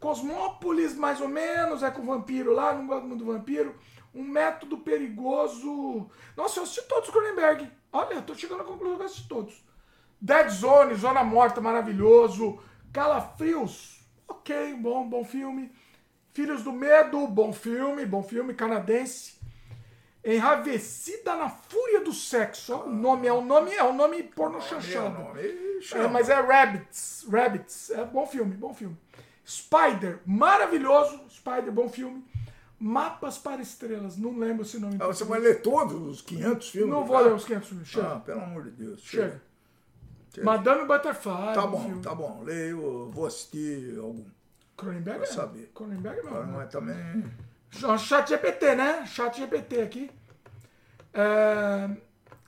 Cosmópolis, 0.00 0.96
mais 0.96 1.20
ou 1.20 1.28
menos, 1.28 1.84
é 1.84 1.90
com 1.92 2.02
o 2.02 2.06
vampiro 2.06 2.52
lá, 2.52 2.74
não 2.74 2.88
gosto 2.88 3.06
muito 3.06 3.24
do 3.24 3.32
vampiro. 3.32 3.76
Um 4.12 4.24
método 4.24 4.78
perigoso. 4.78 6.10
Nossa, 6.36 6.58
eu 6.58 6.64
assisti 6.64 6.82
todos 6.88 7.10
os 7.10 7.14
Cronenberg. 7.14 7.70
Olha, 7.92 8.14
eu 8.14 8.22
tô 8.22 8.34
chegando 8.34 8.62
à 8.62 8.64
conclusão 8.64 8.96
que 8.96 9.02
eu 9.02 9.06
assisti 9.06 9.28
todos. 9.28 9.64
Dead 10.20 10.50
Zone, 10.50 10.96
Zona 10.96 11.22
Morta, 11.22 11.60
maravilhoso. 11.60 12.58
Calafrios, 12.92 13.97
ok, 14.28 14.74
bom, 14.74 15.08
bom 15.08 15.24
filme. 15.24 15.70
Filhos 16.32 16.62
do 16.62 16.72
Medo, 16.72 17.26
bom 17.26 17.52
filme, 17.52 18.04
bom 18.06 18.22
filme, 18.22 18.54
canadense. 18.54 19.36
Enravecida 20.24 21.34
na 21.36 21.48
Fúria 21.48 22.00
do 22.00 22.12
Sexo. 22.12 22.74
Ó, 22.74 22.84
O 22.84 22.90
nome 22.92 23.26
é 23.26 23.32
o 23.32 23.40
nome, 23.40 23.72
é 23.72 23.82
o 23.82 23.92
nome 23.92 24.22
porno 24.22 24.60
chanchado. 24.60 25.16
É, 25.94 26.06
mas 26.08 26.28
é 26.28 26.34
Rabbits. 26.40 27.26
Rabbits. 27.30 27.90
É 27.90 28.04
bom 28.04 28.26
filme, 28.26 28.54
bom 28.56 28.74
filme. 28.74 28.96
Spider, 29.46 30.20
maravilhoso. 30.26 31.20
Spider, 31.30 31.72
bom 31.72 31.88
filme. 31.88 32.24
Mapas 32.78 33.38
para 33.38 33.60
Estrelas, 33.62 34.16
não 34.16 34.38
lembro 34.38 34.62
esse 34.62 34.78
nome. 34.78 34.98
Ah, 35.00 35.06
Você 35.06 35.24
vai 35.24 35.40
ler 35.40 35.62
todos 35.62 36.00
os 36.06 36.20
500 36.22 36.68
filmes? 36.68 36.90
Não 36.90 37.04
vou 37.04 37.18
ler 37.18 37.32
os 37.32 37.44
500 37.44 37.68
filmes. 37.68 37.88
Chega. 37.88 38.12
Ah, 38.12 38.20
pelo 38.20 38.40
amor 38.40 38.64
de 38.64 38.70
Deus. 38.70 39.00
chega. 39.00 39.22
Chega. 39.30 39.42
Madame 40.42 40.84
Butterfly. 40.86 41.54
Tá 41.54 41.66
bom 41.66 41.80
filme. 41.84 42.02
tá 42.02 42.14
bom. 42.14 42.42
Leio, 42.44 43.10
vou 43.10 43.26
assistir 43.26 43.98
algum. 43.98 44.24
Cronenberg 44.76 45.20
Pra 45.20 45.28
é. 45.28 45.32
saber. 45.32 45.70
Cronenberg 45.74 46.22
não. 46.24 46.46
Não 46.46 46.60
é 46.62 46.66
também. 46.66 47.24
Ch- 47.70 47.98
Chat 47.98 48.28
GPT, 48.28 48.74
né? 48.76 49.04
Chat 49.06 49.36
GPT 49.38 49.80
aqui. 49.80 50.10
É... 51.12 51.90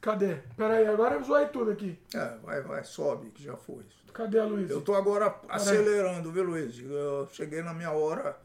Cadê? 0.01 0.37
Pera 0.57 0.75
aí, 0.75 0.87
agora 0.87 1.17
eu 1.17 1.23
zoei 1.25 1.47
tudo 1.47 1.73
aqui. 1.73 1.99
É, 2.15 2.37
vai, 2.43 2.63
vai, 2.63 2.83
sobe, 2.85 3.31
que 3.31 3.43
já 3.43 3.57
foi. 3.57 3.85
Cadê 4.15 4.39
a 4.39 4.45
Luísa? 4.45 4.73
Eu 4.73 4.81
tô 4.81 4.95
agora 4.95 5.35
acelerando, 5.49 6.33
viu, 6.33 6.43
Luiz? 6.45 6.79
Eu 6.81 7.29
cheguei 7.33 7.63
na 7.63 7.75
minha 7.75 7.91
hora. 7.91 8.37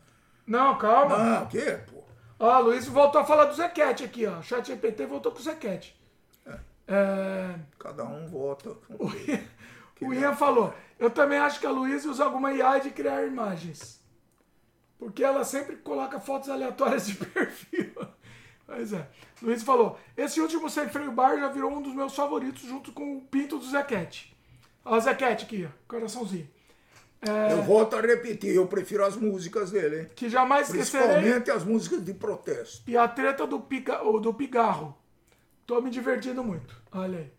Não, 0.46 0.78
calma. 0.78 1.16
Ah, 1.16 1.44
o 1.44 1.48
quê, 1.48 1.80
pô? 1.92 2.04
Ó, 2.40 2.50
a 2.52 2.60
Luiz 2.60 2.86
voltou 2.88 3.22
a 3.22 3.26
falar 3.26 3.46
do 3.46 3.56
Zequete 3.56 4.04
aqui, 4.04 4.26
ó. 4.26 4.42
Chat 4.42 4.68
GPT 4.68 5.06
voltou 5.06 5.32
com 5.32 5.40
o 5.40 5.42
Zequete. 5.42 5.96
É... 6.88 7.56
Cada 7.80 8.04
um 8.04 8.28
vota. 8.28 8.72
com- 8.88 9.12
O 10.08 10.14
Ian 10.14 10.36
falou, 10.36 10.74
eu 11.00 11.10
também 11.10 11.38
acho 11.38 11.60
que 11.60 11.66
a 11.68 11.72
Luísa 11.72 12.10
usa 12.10 12.24
alguma 12.26 12.52
IA 12.54 12.80
de 12.80 12.92
criar 12.92 13.26
imagens. 13.26 14.00
Porque 14.98 15.24
ela 15.24 15.44
sempre 15.44 15.76
coloca 15.78 16.20
fotos 16.20 16.50
aleatórias 16.50 17.08
de 17.08 17.16
perfil. 17.26 17.94
Pois 18.66 18.94
é. 18.94 19.08
Luiz 19.42 19.62
falou, 19.64 20.00
esse 20.18 20.40
último 20.42 20.70
Sem 20.70 20.88
Freio 20.90 21.12
Bar 21.12 21.38
já 21.38 21.50
virou 21.50 21.72
um 21.72 21.82
dos 21.82 21.94
meus 21.94 22.16
favoritos 22.16 22.64
junto 22.64 22.92
com 22.92 23.18
o 23.18 23.22
Pinto 23.22 23.58
do 23.60 23.66
Zequete. 23.70 24.36
Ó, 24.84 24.96
o 24.98 25.00
Zequete 25.00 25.46
aqui, 25.46 25.68
ó. 25.68 25.72
Coraçãozinho. 25.88 26.50
Eu 27.50 27.64
volto 27.64 27.96
a 27.96 28.02
repetir, 28.02 28.54
eu 28.56 28.68
prefiro 28.68 29.04
as 29.04 29.16
músicas 29.16 29.72
dele, 29.72 30.02
hein? 30.02 30.10
Que 30.16 30.30
jamais 30.30 30.68
esquecerei. 30.70 31.08
Principalmente 31.08 31.50
as 31.52 31.64
músicas 31.64 32.06
de 32.06 32.14
protesto. 32.14 32.84
E 32.90 32.96
a 32.96 33.08
treta 33.08 33.48
do, 33.48 33.60
pica, 33.60 34.04
o 34.04 34.20
do 34.20 34.32
pigarro. 34.34 34.96
Tô 35.66 35.82
me 35.82 35.90
divertindo 35.90 36.44
muito. 36.44 36.76
Olha 36.92 37.20
aí. 37.20 37.34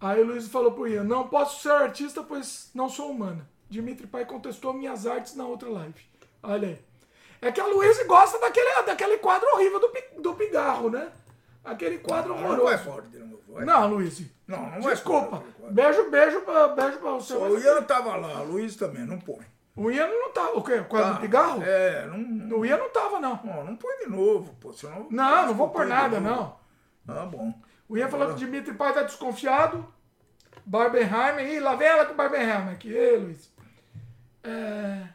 Aí 0.00 0.22
o 0.22 0.26
Luiz 0.26 0.48
falou 0.48 0.72
pro 0.72 0.86
Ian, 0.86 1.04
não 1.04 1.28
posso 1.28 1.60
ser 1.62 1.72
artista, 1.72 2.22
pois 2.22 2.70
não 2.74 2.88
sou 2.88 3.10
humana. 3.10 3.48
Dimitri 3.68 4.06
Pai 4.06 4.24
contestou 4.24 4.72
minhas 4.72 5.06
artes 5.06 5.34
na 5.34 5.44
outra 5.44 5.68
live. 5.68 6.00
Olha 6.42 6.68
aí. 6.68 6.78
É 7.40 7.52
que 7.52 7.60
a 7.60 7.66
Luísa 7.66 8.04
gosta 8.04 8.38
daquele, 8.38 8.82
daquele 8.82 9.18
quadro 9.18 9.46
horrível 9.54 9.78
do, 9.80 9.92
do 10.22 10.34
pigarro, 10.34 10.90
né? 10.90 11.10
Aquele 11.64 11.98
quadro 11.98 12.34
Não 12.34 12.44
horroroso. 12.44 12.84
fora 12.84 13.02
de 13.02 13.18
novo. 13.18 13.42
vai. 13.48 13.64
Não, 13.64 13.88
Luiz. 13.88 14.20
Não, 14.46 14.70
não 14.70 14.80
vai 14.80 14.94
Desculpa. 14.94 15.42
Beijo, 15.70 16.10
beijo, 16.10 16.40
pra- 16.40 16.68
beijo 16.68 16.98
pra 16.98 17.10
você. 17.12 17.34
O 17.34 17.58
Ian 17.58 17.82
tava 17.82 18.16
lá, 18.16 18.40
o 18.40 18.52
Luiz 18.52 18.74
também, 18.76 19.04
não 19.04 19.18
põe. 19.18 19.44
O 19.76 19.90
Ian 19.90 20.06
não 20.08 20.32
tá. 20.32 20.50
O 20.52 20.62
quê? 20.62 20.74
O 20.74 20.84
quadro 20.86 21.08
Tá. 21.10 21.14
do 21.16 21.20
pigarro? 21.20 21.62
É, 21.62 22.06
não, 22.06 22.58
O 22.58 22.64
Ian 22.66 22.78
não 22.78 22.88
tava, 22.90 23.20
não. 23.20 23.38
não, 23.44 23.64
não 23.64 23.76
põe 23.76 23.96
de 23.98 24.06
novo, 24.08 24.54
pô. 24.60 24.72
Senão 24.72 25.06
Não, 25.10 25.46
não 25.46 25.54
vou 25.54 25.68
de 25.68 25.84
nada, 25.84 26.18
não. 26.18 26.57
Ah, 27.08 27.24
bom. 27.26 27.52
O 27.88 27.96
Ian 27.96 28.08
falou 28.08 28.26
que 28.28 28.32
o 28.34 28.36
Dimitri 28.36 28.74
Pai 28.74 28.92
tá 28.92 29.02
desconfiado. 29.02 29.92
Barbenheimer. 30.66 31.46
Ih, 31.54 31.60
lá 31.60 31.74
vem 31.74 31.88
ela 31.88 32.04
com 32.06 32.12
o 32.12 32.16
Barbenheimer 32.16 32.68
aqui. 32.74 32.90
Ei, 32.92 33.16
Luiz. 33.16 33.50
É, 34.44 35.08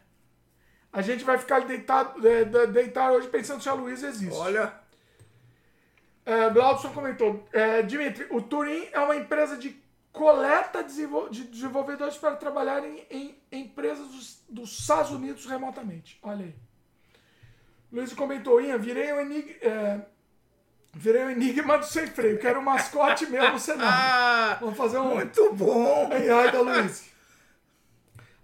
A 0.91 1.01
gente 1.01 1.23
vai 1.23 1.37
ficar 1.37 1.61
deitado, 1.61 2.27
é, 2.27 2.43
de- 2.43 2.67
deitar 2.67 3.11
hoje 3.11 3.27
pensando 3.27 3.61
se 3.61 3.69
a 3.69 3.73
Luísa 3.73 4.07
existe. 4.07 4.35
Olha, 4.37 4.73
É, 6.25 6.49
Glaudson 6.51 6.89
comentou. 6.93 7.45
É, 7.51 7.81
Dimitri, 7.81 8.25
o 8.31 8.41
Turim 8.41 8.87
é 8.93 8.99
uma 8.99 9.15
empresa 9.15 9.57
de 9.57 9.75
coleta 10.11 10.81
de 10.83 11.43
desenvolvedores 11.43 12.15
para 12.15 12.35
trabalharem 12.35 13.05
em 13.11 13.35
empresas 13.51 14.07
dos, 14.07 14.43
dos 14.47 14.79
Estados 14.79 15.11
Unidos 15.11 15.45
remotamente. 15.45 16.17
Olha 16.23 16.45
aí. 16.45 16.55
Luiz 17.91 18.13
comentou, 18.13 18.61
Ian, 18.61 18.77
virei 18.77 19.11
um 19.11 19.19
enigma, 19.19 19.51
é, 19.61 20.01
virei 20.93 21.23
um 21.23 21.29
enigma 21.29 21.77
do 21.77 21.85
sem 21.85 22.07
freio. 22.07 22.39
Quero 22.39 22.59
um 22.59 22.63
mascote 22.63 23.25
meu 23.27 23.51
no 23.51 23.59
cenário. 23.59 23.91
ah, 23.91 24.57
Vamos 24.61 24.77
fazer 24.77 24.97
um 24.99 25.15
muito 25.15 25.53
bom. 25.53 26.09
AI 26.11 26.51
da 26.51 26.61
Luiz. 26.61 27.11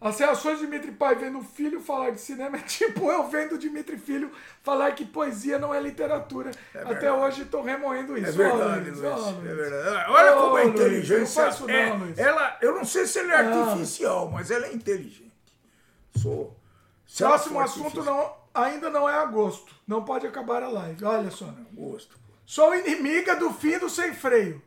As 0.01 0.17
reações 0.17 0.59
de 0.59 0.65
Dimitri 0.65 0.93
Pai 0.93 1.13
vendo 1.15 1.39
o 1.39 1.43
filho 1.43 1.81
falar 1.81 2.11
de 2.11 2.21
cinema 2.21 2.55
é 2.55 2.61
tipo 2.61 3.11
eu 3.11 3.27
vendo 3.27 3.55
o 3.55 3.57
Dimitri 3.57 3.97
Filho 3.97 4.31
falar 4.63 4.93
que 4.93 5.03
poesia 5.03 5.59
não 5.59 5.73
é 5.73 5.81
literatura. 5.81 6.51
Até 6.73 7.11
hoje 7.11 7.41
estou 7.41 7.61
remoendo 7.61 8.17
isso. 8.17 8.29
É 8.29 8.31
verdade, 8.31 8.91
Luiz. 8.91 9.03
ó, 9.03 9.29
É 9.29 9.53
verdade. 9.53 10.09
Olha 10.09 10.37
Ô, 10.37 10.41
como 10.41 10.55
a 10.57 10.61
Luiz, 10.61 10.69
inteligência. 10.73 11.19
não 11.43 11.51
faço 11.51 11.67
não, 11.67 11.73
é, 11.73 11.93
Luiz. 11.93 12.17
ela, 12.17 12.57
eu 12.61 12.75
não 12.75 12.85
sei 12.85 13.05
se 13.05 13.19
ela 13.19 13.33
é 13.33 13.43
Não. 13.43 13.71
artificial, 13.71 14.29
mas 14.31 14.49
ela 14.49 14.67
é 14.67 14.73
inteligente. 14.73 15.33
Sou. 16.15 16.55
Próximo 17.17 17.59
assunto 17.59 18.01
não, 18.01 18.33
ainda 18.53 18.89
não 18.89 19.09
é 19.09 19.15
agosto. 19.15 19.75
Não 19.85 20.05
pode 20.05 20.25
acabar 20.25 20.63
a 20.63 20.69
live. 20.69 21.03
Olha 21.03 21.29
só. 21.29 21.53
Gosto. 21.73 22.17
Sou 22.49 22.73
inimiga 22.73 23.35
do 23.35 23.53
fim 23.53 23.77
do 23.77 23.87
sem 23.87 24.11
freio. 24.11 24.59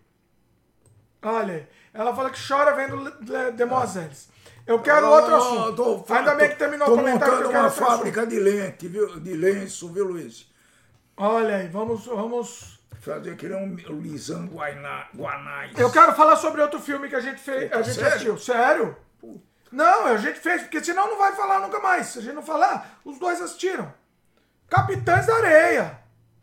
Olha 1.21 1.55
aí. 1.55 1.67
Ela 1.93 2.15
fala 2.15 2.31
que 2.31 2.39
chora 2.49 2.77
vendo 2.77 2.95
Le- 2.95 3.13
Le- 3.23 3.51
Demoiselles. 3.51 4.29
Eu 4.65 4.81
quero 4.81 5.09
outro 5.09 5.33
Oh, 5.33 5.37
assunto. 5.37 6.05
tô- 6.05 6.15
Ainda 6.15 6.37
bem 6.37 6.49
que 6.49 6.55
tô- 6.55 6.59
terminou 6.61 6.87
tô 6.87 6.95
o 6.95 6.97
comentário 6.99 7.25
que 7.25 7.31
montando 7.43 7.51
uma 7.59 7.65
outro 7.65 7.83
assunto. 7.83 7.97
fábrica 7.97 8.25
de 8.25 8.39
lente, 8.39 8.87
viu? 8.87 9.19
De 9.19 9.35
lenço, 9.35 9.93
viu, 9.93 10.05
Luiz? 10.05 10.49
Olha 11.17 11.57
aí, 11.57 11.67
vamos, 11.67 12.07
vamos. 12.07 12.79
Fazer 13.01 13.37
que 13.37 13.49
nem 13.49 13.59
um 13.91 14.01
Lisan 14.01 14.47
Guanais. 14.47 15.77
Eu 15.77 15.91
quero 15.91 16.15
falar 16.15 16.37
sobre 16.37 16.63
outro 16.63 16.79
filme 16.79 17.09
que 17.09 17.17
a 17.17 17.21
gente 17.21 17.41
fez, 17.41 17.73
a 17.73 17.83
gente 17.83 17.95
sério? 17.97 18.09
assistiu. 18.11 18.39
Sério? 18.39 18.97
Não, 19.73 20.07
a 20.07 20.17
gente 20.19 20.39
fez, 20.39 20.63
porque 20.63 20.85
senão 20.85 21.09
não 21.09 21.19
vai 21.19 21.35
falar 21.35 21.59
nunca 21.59 21.81
mais. 21.81 22.07
Se 22.07 22.21
a 22.21 22.23
gente 22.23 22.35
não 22.37 22.43
falar, 22.45 23.01
os 23.05 23.19
dois 23.19 23.43
assistiram. 23.43 23.93
Capitães 24.71 25.27
da 25.27 25.35
Areia. 25.35 25.99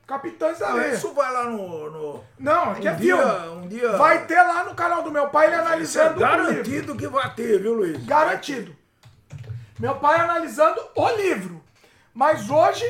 Capitães 0.10 0.58
da 0.58 0.70
Areia. 0.72 0.94
Isso 0.96 1.14
vai 1.14 1.32
lá 1.32 1.44
no. 1.46 1.92
no... 1.92 2.24
Não, 2.40 2.72
aqui 2.72 2.88
Um 2.88 2.92
é 2.92 2.96
dia- 2.96 3.18
filme. 3.18 3.50
um 3.64 3.68
dia- 3.68 3.92
Vai 3.96 4.26
ter 4.26 4.42
lá 4.42 4.64
no 4.64 4.74
canal 4.74 5.04
do 5.04 5.12
meu 5.12 5.30
pai 5.30 5.46
ele 5.46 5.56
é 5.56 5.60
analisando 5.60 6.08
o 6.08 6.14
livro. 6.14 6.20
garantido 6.48 6.96
que 6.96 7.08
vai 7.08 7.32
ter, 7.36 7.62
viu, 7.62 7.76
Luiz? 7.76 8.04
Garantido. 8.08 8.76
Meu 9.80 9.96
pai 10.00 10.20
analisando 10.20 10.82
o 10.96 11.10
livro. 11.10 11.64
Mas 12.12 12.50
hoje 12.50 12.84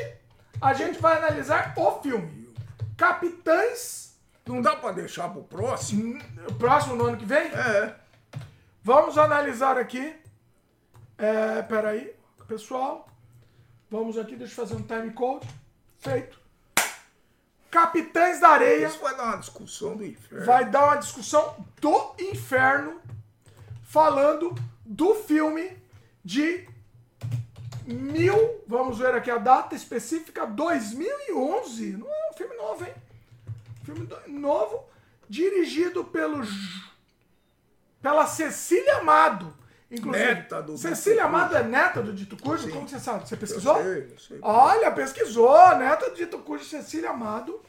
a 0.62 0.72
gente 0.72 0.98
vai 0.98 1.18
analisar 1.18 1.74
o 1.76 2.00
filme. 2.00 2.50
Capitães. 2.96 4.16
Não 4.46 4.62
dá 4.62 4.74
pra 4.74 4.90
deixar 4.92 5.28
pro 5.28 5.42
próximo? 5.44 6.18
Próximo 6.58 6.96
no 6.96 7.04
ano 7.04 7.18
que 7.18 7.26
vem? 7.26 7.48
É. 7.52 7.94
Vamos 8.82 9.18
analisar 9.18 9.76
aqui. 9.76 10.16
É, 11.18 11.60
peraí, 11.62 12.14
pessoal. 12.48 13.06
Vamos 13.90 14.16
aqui, 14.16 14.36
deixa 14.36 14.54
eu 14.60 14.66
fazer 14.66 14.80
um 14.80 14.82
time 14.86 15.10
code. 15.12 15.46
Feito. 15.98 16.39
Capitães 17.70 18.40
da 18.40 18.48
Areia 18.48 18.86
Isso 18.86 18.98
vai 19.00 19.16
dar 19.16 19.24
uma 19.24 19.36
discussão 19.36 19.96
do 19.96 20.04
inferno. 20.04 20.44
vai 20.44 20.64
dar 20.68 20.84
uma 20.86 20.96
discussão 20.96 21.66
do 21.80 22.14
inferno 22.18 23.00
falando 23.84 24.54
do 24.84 25.14
filme 25.14 25.76
de 26.24 26.68
mil, 27.84 28.62
vamos 28.66 28.98
ver 28.98 29.14
aqui 29.14 29.30
a 29.30 29.38
data 29.38 29.74
específica, 29.74 30.46
2011. 30.46 31.92
Não 31.96 32.06
é 32.06 32.30
um 32.30 32.34
filme 32.34 32.56
novo, 32.56 32.84
hein? 32.84 32.94
Filme 33.84 34.08
novo, 34.26 34.84
dirigido 35.28 36.04
pelo 36.04 36.42
pela 38.00 38.26
Cecília 38.26 38.98
Amado. 38.98 39.54
Inclusive, 39.90 40.24
Neta 40.24 40.62
do 40.62 40.78
Cecília 40.78 41.24
Dito 41.24 41.26
Amado 41.26 41.56
é 41.56 41.64
neta 41.64 42.00
do 42.00 42.12
Dito 42.12 42.36
Cujo? 42.36 42.70
Como 42.70 42.88
você 42.88 43.00
sabe? 43.00 43.28
Você 43.28 43.36
pesquisou? 43.36 43.76
Eu 43.78 43.82
sei, 43.82 44.12
eu 44.12 44.18
sei. 44.18 44.38
Olha, 44.40 44.90
pesquisou, 44.92 45.76
neta 45.76 46.10
do 46.10 46.16
Dito 46.16 46.38
Cujo, 46.38 46.64
Cecília 46.64 47.10
Amado. 47.10 47.60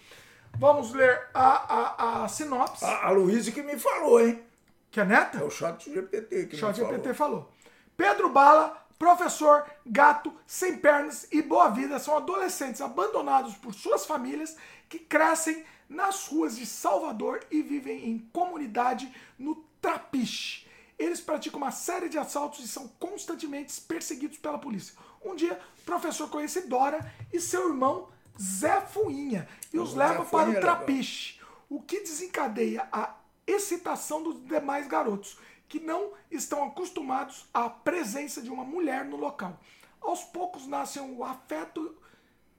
Vamos 0.59 0.93
ler 0.93 1.29
a, 1.33 2.21
a, 2.21 2.23
a 2.23 2.27
sinopse. 2.27 2.85
A, 2.85 3.07
a 3.07 3.11
Luísa 3.11 3.51
que 3.51 3.63
me 3.63 3.77
falou, 3.79 4.21
hein? 4.21 4.43
Que 4.91 4.99
é 4.99 5.05
neta? 5.05 5.39
É 5.39 5.43
o 5.43 5.49
chat 5.49 5.91
GPT 5.91 6.45
que 6.45 6.57
Chat 6.57 6.77
me 6.77 6.85
falou. 6.85 6.91
GPT 6.97 7.13
falou. 7.15 7.51
Pedro 7.97 8.29
Bala, 8.29 8.85
professor, 8.99 9.65
gato, 9.83 10.31
sem 10.45 10.77
pernas 10.77 11.27
e 11.31 11.41
boa 11.41 11.69
vida 11.69 11.97
são 11.97 12.17
adolescentes 12.17 12.81
abandonados 12.81 13.55
por 13.55 13.73
suas 13.73 14.05
famílias 14.05 14.55
que 14.87 14.99
crescem 14.99 15.63
nas 15.89 16.27
ruas 16.27 16.55
de 16.55 16.65
Salvador 16.65 17.39
e 17.49 17.63
vivem 17.63 18.09
em 18.09 18.19
comunidade 18.31 19.11
no 19.39 19.55
Trapiche. 19.81 20.67
Eles 21.01 21.21
praticam 21.21 21.57
uma 21.59 21.71
série 21.71 22.09
de 22.09 22.17
assaltos 22.17 22.63
e 22.63 22.67
são 22.67 22.87
constantemente 22.99 23.79
perseguidos 23.81 24.37
pela 24.37 24.57
polícia. 24.59 24.93
Um 25.23 25.35
dia, 25.35 25.59
o 25.81 25.85
professor 25.85 26.29
conhece 26.29 26.67
Dora 26.67 27.11
e 27.31 27.39
seu 27.39 27.69
irmão 27.69 28.07
Zé 28.39 28.81
Fuinha 28.81 29.47
e 29.73 29.79
os 29.79 29.93
leva 29.93 30.23
para 30.25 30.49
o 30.49 30.53
é. 30.53 30.59
Trapiche, 30.59 31.39
o 31.69 31.81
que 31.81 31.99
desencadeia 32.01 32.87
a 32.91 33.15
excitação 33.45 34.21
dos 34.23 34.43
demais 34.45 34.87
garotos, 34.87 35.37
que 35.67 35.79
não 35.79 36.11
estão 36.29 36.63
acostumados 36.65 37.45
à 37.53 37.69
presença 37.69 38.41
de 38.41 38.49
uma 38.49 38.63
mulher 38.63 39.05
no 39.05 39.17
local. 39.17 39.59
Aos 40.01 40.23
poucos 40.23 40.67
nasce 40.67 40.99
o 40.99 41.23
afeto 41.23 41.95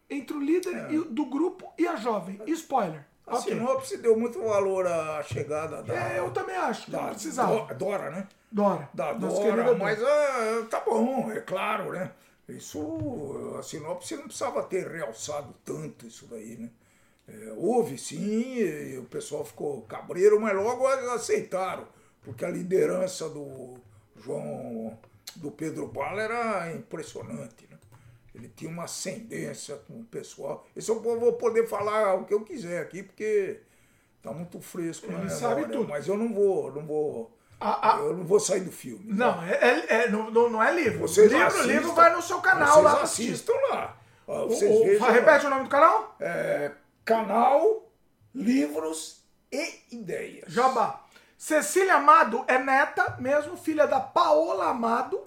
entre 0.08 0.37
o 0.37 0.41
líder 0.41 0.92
e- 0.92 1.05
do 1.05 1.25
grupo 1.26 1.73
e 1.78 1.87
a 1.87 1.97
jovem. 1.97 2.41
Spoiler. 2.47 3.07
A 3.26 3.37
Ok. 3.37 3.53
sinopse 3.53 3.99
deu 3.99 4.19
muito 4.19 4.42
valor 4.42 4.87
à 4.87 5.22
chegada 5.22 5.83
da. 5.83 5.94
É, 6.15 6.19
eu 6.19 6.31
também 6.33 6.56
acho 6.56 6.90
da 6.90 7.05
precisava. 7.08 7.67
Do- 7.67 7.74
Dora, 7.74 8.10
né? 8.10 8.28
Dora. 8.51 8.88
Da 8.92 9.12
Dora, 9.12 9.74
mas 9.74 10.03
ah, 10.03 10.67
tá 10.69 10.81
bom, 10.81 11.31
é 11.31 11.40
claro, 11.40 11.92
né? 11.92 12.10
Isso, 12.49 13.56
a 13.58 13.62
sinopse 13.62 14.17
não 14.17 14.24
precisava 14.24 14.62
ter 14.65 14.87
realçado 14.88 15.55
tanto 15.65 16.06
isso 16.06 16.26
daí, 16.26 16.56
né? 16.58 16.69
É, 17.28 17.53
houve 17.56 17.97
sim, 17.97 18.56
e 18.58 18.99
o 18.99 19.05
pessoal 19.05 19.44
ficou 19.44 19.83
cabreiro, 19.83 20.40
mas 20.40 20.55
logo 20.56 20.87
aceitaram, 20.87 21.87
porque 22.22 22.44
a 22.44 22.51
liderança 22.51 23.28
do 23.28 23.74
João, 24.17 24.99
do 25.37 25.51
Pedro 25.53 25.87
Bala 25.87 26.21
era 26.21 26.72
impressionante, 26.72 27.67
né? 27.71 27.72
Ele 28.34 28.48
tinha 28.48 28.70
uma 28.70 28.84
ascendência 28.84 29.76
com 29.86 30.00
o 30.00 30.04
pessoal. 30.04 30.66
Isso 30.74 30.90
eu 30.92 31.00
vou 31.00 31.32
poder 31.34 31.66
falar 31.68 32.15
o 32.15 32.24
que 32.24 32.32
eu 32.32 32.40
quiser 32.42 32.81
aqui, 32.81 33.02
porque 33.02 33.60
tá 34.22 34.32
muito 34.32 34.60
fresco 34.60 35.06
Ele 35.06 35.12
memória, 35.16 35.36
sabe 35.36 35.65
tudo. 35.66 35.88
mas 35.88 36.08
eu 36.08 36.16
não 36.16 36.32
vou, 36.32 36.72
não 36.72 36.86
vou, 36.86 37.36
A- 37.60 37.94
a- 37.94 37.98
eu 37.98 38.16
não 38.16 38.24
vou 38.24 38.40
sair 38.40 38.60
do 38.62 38.72
filme. 38.72 39.04
Não, 39.12 39.42
é, 39.42 39.52
é- 39.52 39.86
é- 40.04 40.08
não, 40.10 40.31
não- 40.31 40.62
é 40.62 40.74
livro. 40.74 41.00
Vocês 41.00 41.31
livro, 41.31 41.47
assistam, 41.47 41.66
livro 41.66 41.92
vai 41.92 42.15
no 42.15 42.22
seu 42.22 42.40
canal 42.40 42.68
vocês 42.72 42.84
lá. 42.84 43.02
assistam 43.02 43.52
lá. 43.70 43.97
Ó, 44.26 44.47
Vocês 44.48 44.70
o- 44.70 44.84
vejam 44.84 45.06
lá. 45.06 45.12
repete 45.12 45.47
o 45.47 45.50
nome 45.50 45.65
do 45.65 45.68
canal? 45.70 46.16
É, 46.20 46.72
canal 47.04 47.88
Livros 48.34 49.22
e 49.52 49.74
Ideias. 49.92 50.50
Jabá. 50.50 51.04
Cecília 51.36 51.97
Amado 51.97 52.44
é 52.48 52.58
neta, 52.58 53.16
mesmo 53.20 53.56
filha 53.56 53.86
da 53.86 54.00
Paola 54.00 54.68
Amado, 54.70 55.20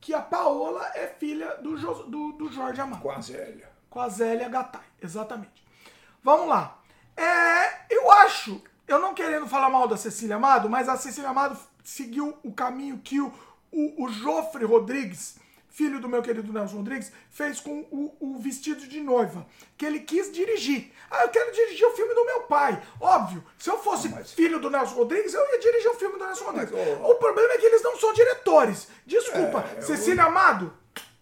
que 0.00 0.14
a 0.14 0.20
Paola 0.20 0.90
é 0.94 1.06
filha 1.06 1.56
do, 1.56 1.76
Jo- 1.76 2.04
do, 2.04 2.32
do 2.32 2.52
Jorge 2.52 2.80
Amado. 2.80 3.02
Com 3.02 3.10
a 3.10 3.20
Zélia. 3.20 3.68
Com 3.90 4.00
a 4.00 4.08
Zélia 4.08 4.48
Gattai, 4.48 4.82
exatamente. 5.02 5.64
Vamos 6.22 6.48
lá. 6.48 6.78
É, 7.16 7.94
eu 7.94 8.10
acho, 8.12 8.62
eu 8.86 8.98
não 9.00 9.14
querendo 9.14 9.46
falar 9.48 9.70
mal 9.70 9.88
da 9.88 9.96
Cecília 9.96 10.36
Amado, 10.36 10.68
mas 10.68 10.88
a 10.88 10.96
Cecília 10.96 11.30
Amado 11.30 11.58
seguiu 11.82 12.36
o 12.44 12.52
caminho 12.52 12.98
que 12.98 13.20
o, 13.20 13.32
o, 13.72 14.04
o 14.04 14.08
Jofre 14.08 14.64
Rodrigues, 14.64 15.38
filho 15.78 16.00
do 16.00 16.08
meu 16.08 16.20
querido 16.20 16.52
Nelson 16.52 16.78
Rodrigues, 16.78 17.12
fez 17.30 17.60
com 17.60 17.86
o, 17.92 18.12
o 18.18 18.38
Vestido 18.38 18.84
de 18.88 19.00
Noiva, 19.00 19.46
que 19.76 19.86
ele 19.86 20.00
quis 20.00 20.32
dirigir. 20.32 20.90
Ah, 21.08 21.22
eu 21.22 21.28
quero 21.28 21.52
dirigir 21.52 21.86
o 21.86 21.92
filme 21.92 22.12
do 22.14 22.24
meu 22.26 22.40
pai. 22.42 22.82
Óbvio, 23.00 23.44
se 23.56 23.70
eu 23.70 23.78
fosse 23.78 24.08
filho 24.34 24.58
do 24.58 24.68
Nelson 24.68 24.96
Rodrigues, 24.96 25.32
eu 25.34 25.40
ia 25.52 25.58
dirigir 25.60 25.88
o 25.90 25.94
filme 25.94 26.18
do 26.18 26.24
Nelson 26.26 26.44
Rodrigues. 26.46 26.72
O 27.04 27.14
problema 27.14 27.52
é 27.54 27.58
que 27.58 27.66
eles 27.66 27.82
não 27.84 27.96
são 27.96 28.12
diretores. 28.12 28.88
Desculpa, 29.06 29.64
É, 29.72 29.78
eu- 29.78 29.82
Cecília 29.82 30.24
Amado, 30.24 30.72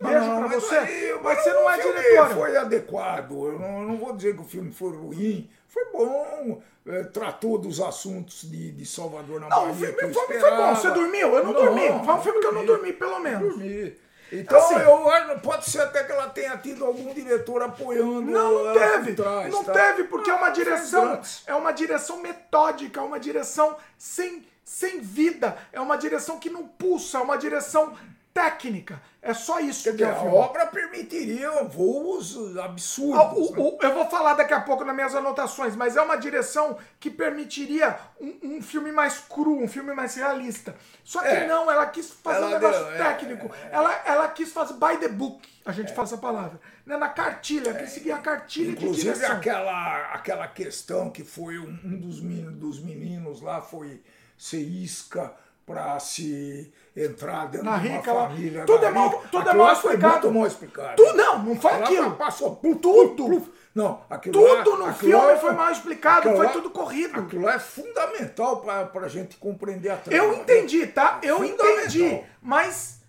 beijo 0.00 0.20
Não, 0.20 0.38
pra 0.38 0.48
mas 0.48 0.62
você, 0.62 0.74
aí- 0.76 1.18
mas 1.22 1.42
você 1.42 1.52
não 1.52 1.70
é 1.70 1.76
o 1.76 1.82
filme 1.82 2.00
diretora. 2.00 2.34
Foi 2.34 2.56
adequado. 2.56 3.32
Eu 3.32 3.58
não, 3.58 3.82
eu 3.82 3.88
não 3.88 3.96
vou 3.98 4.12
dizer 4.16 4.34
que 4.34 4.40
o 4.40 4.46
filme 4.46 4.72
foi 4.72 4.96
ruim. 4.96 5.50
Foi 5.68 5.84
bom. 5.92 6.62
é, 6.88 7.02
tratou 7.02 7.58
dos 7.58 7.80
assuntos 7.80 8.48
de, 8.48 8.70
de 8.70 8.86
Salvador 8.86 9.40
na 9.40 9.48
Não, 9.48 9.56
Bahia. 9.58 9.72
o 9.72 9.74
filme 9.74 10.02
eu 10.02 10.14
foi, 10.14 10.38
foi 10.40 10.50
bom. 10.56 10.74
Você 10.74 10.90
dormiu? 10.92 11.28
Eu 11.34 11.44
não, 11.44 11.52
dormi. 11.52 11.88
Foi 12.04 12.14
um 12.14 12.22
filme 12.22 12.40
que 12.40 12.46
eu 12.46 12.52
não 12.52 12.64
dormi, 12.64 12.92
pelo 12.92 13.18
menos. 13.18 13.48
dormi. 13.56 14.05
Então, 14.32 14.58
Assim- 14.58 14.74
eu 14.80 15.12
pode 15.38 15.70
ser 15.70 15.80
até 15.82 16.02
que 16.02 16.10
ela 16.12 16.28
tenha 16.28 16.56
tido 16.58 16.84
algum 16.84 17.14
diretor 17.14 17.62
apoiando 17.62 18.22
Não, 18.22 18.52
não 18.52 18.60
ela 18.70 18.72
teve. 18.72 19.14
trás, 19.14 19.52
não 19.52 19.62
tá? 19.62 19.72
teve, 19.72 20.04
porque 20.04 20.30
é 20.30 20.34
uma 20.34 20.48
Não, 20.48 20.54
fez 20.54 20.66
direção. 20.66 21.20
É 21.46 21.54
uma 21.54 21.72
direção 21.72 22.20
metódica, 22.20 23.00
é 23.00 23.02
uma 23.04 23.20
direção 23.20 23.76
sem, 23.96 24.44
sem 24.64 25.00
vida. 25.00 25.56
É 25.72 25.80
uma 25.80 25.96
direção 25.96 26.38
que 26.40 26.50
não 26.50 26.66
pulsa, 26.66 27.18
é 27.18 27.20
uma 27.20 27.36
direção 27.38 27.94
técnica. 28.40 29.00
É 29.22 29.34
só 29.34 29.58
isso 29.58 29.84
Quer 29.84 29.90
que 29.90 29.96
dizer, 29.96 30.10
é 30.10 30.12
a 30.12 30.20
filme. 30.20 30.36
obra 30.36 30.66
permitiria 30.66 31.50
voos 31.64 32.36
Ah, 32.56 32.66
absurdos. 32.66 33.50
o- 33.50 33.52
né? 33.56 33.58
o- 33.58 33.78
eu 33.82 33.94
vou 33.94 34.06
falar 34.08 34.34
daqui 34.34 34.52
a 34.54 34.60
pouco 34.60 34.84
nas 34.84 34.94
minhas 34.94 35.14
anotações, 35.14 35.74
mas 35.74 35.96
é 35.96 36.02
uma 36.02 36.16
direção 36.16 36.78
que 37.00 37.10
permitiria 37.10 37.98
um, 38.20 38.38
um 38.56 38.62
filme 38.62 38.92
mais 38.92 39.18
cru, 39.18 39.58
um 39.60 39.66
filme 39.66 39.92
mais 39.94 40.14
realista. 40.14 40.76
Só 41.02 41.20
que 41.22 41.28
É. 41.28 41.46
não, 41.46 41.68
ela 41.70 41.86
quis 41.86 42.10
fazer 42.10 42.36
Ela 42.38 42.46
um 42.46 42.50
negócio 42.50 42.84
deu- 42.84 42.92
é, 42.94 42.98
técnico. 42.98 43.50
Ela, 43.72 43.92
ela 44.04 44.28
quis 44.28 44.52
fazer 44.52 44.74
by 44.74 44.96
the 45.00 45.08
book, 45.08 45.48
a 45.64 45.72
gente 45.72 45.92
faz 45.92 46.12
essa 46.12 46.20
palavra. 46.20 46.60
Né? 46.84 46.96
Na 46.96 47.08
cartilha, 47.08 47.74
quis 47.74 47.90
seguir 47.90 48.12
a 48.12 48.18
cartilha 48.18 48.76
de 48.76 48.84
Inclusive 48.84 49.12
direção. 49.14 49.36
aquela, 49.36 50.12
aquela 50.12 50.46
questão 50.46 51.10
que 51.10 51.24
foi 51.24 51.58
um, 51.58 51.76
um 51.84 51.98
dos, 51.98 52.20
meninos, 52.20 52.54
dos 52.58 52.80
meninos 52.80 53.40
lá 53.40 53.60
foi 53.60 54.00
ser 54.38 54.60
isca 54.60 55.32
para 55.66 55.98
se 55.98 56.72
entrar 56.96 57.46
dentro 57.48 57.66
Na 57.66 57.78
de 57.78 57.88
uma 57.88 57.96
rica 57.98 58.12
lá. 58.12 58.28
família. 58.28 58.64
Tudo 58.64 58.84
é 58.86 58.90
mal- 58.90 59.08
rica. 59.08 59.20
tudo 59.30 59.36
é 59.36 59.50
Aquilo 59.50 59.64
mal 59.64 59.76
foi 59.76 59.92
explicado. 59.92 60.12
muito 60.22 60.38
mal 60.38 60.46
explicado. 60.46 60.96
Tu- 60.96 61.14
não, 61.16 61.38
não 61.40 61.56
foi 61.60 61.72
aquilo. 61.72 62.10
Passou 62.12 62.56
por 62.56 62.76
Tudo. 62.76 63.24
pluf. 63.26 63.50
Não, 63.74 64.00
aquilo 64.08 64.32
Tudo 64.32 64.70
lá- 64.70 64.76
no 64.78 64.86
aquilo 64.86 64.94
filme 65.20 65.32
lá- 65.32 65.36
foi 65.36 65.52
mal 65.52 65.70
explicado, 65.70 66.18
aquilo 66.20 66.36
foi 66.36 66.46
lá- 66.46 66.52
tudo 66.52 66.70
corrido. 66.70 67.20
Aquilo 67.20 67.42
lá 67.42 67.54
é 67.54 67.58
fundamental 67.58 68.60
para 68.62 68.88
a 69.04 69.08
gente 69.08 69.36
compreender 69.36 69.90
a 69.90 69.96
trama. 69.96 70.16
Eu 70.24 70.32
entendi, 70.32 70.86
tá? 70.86 71.18
Eu 71.22 71.44
entendi. 71.44 72.22
Mas 72.40 73.00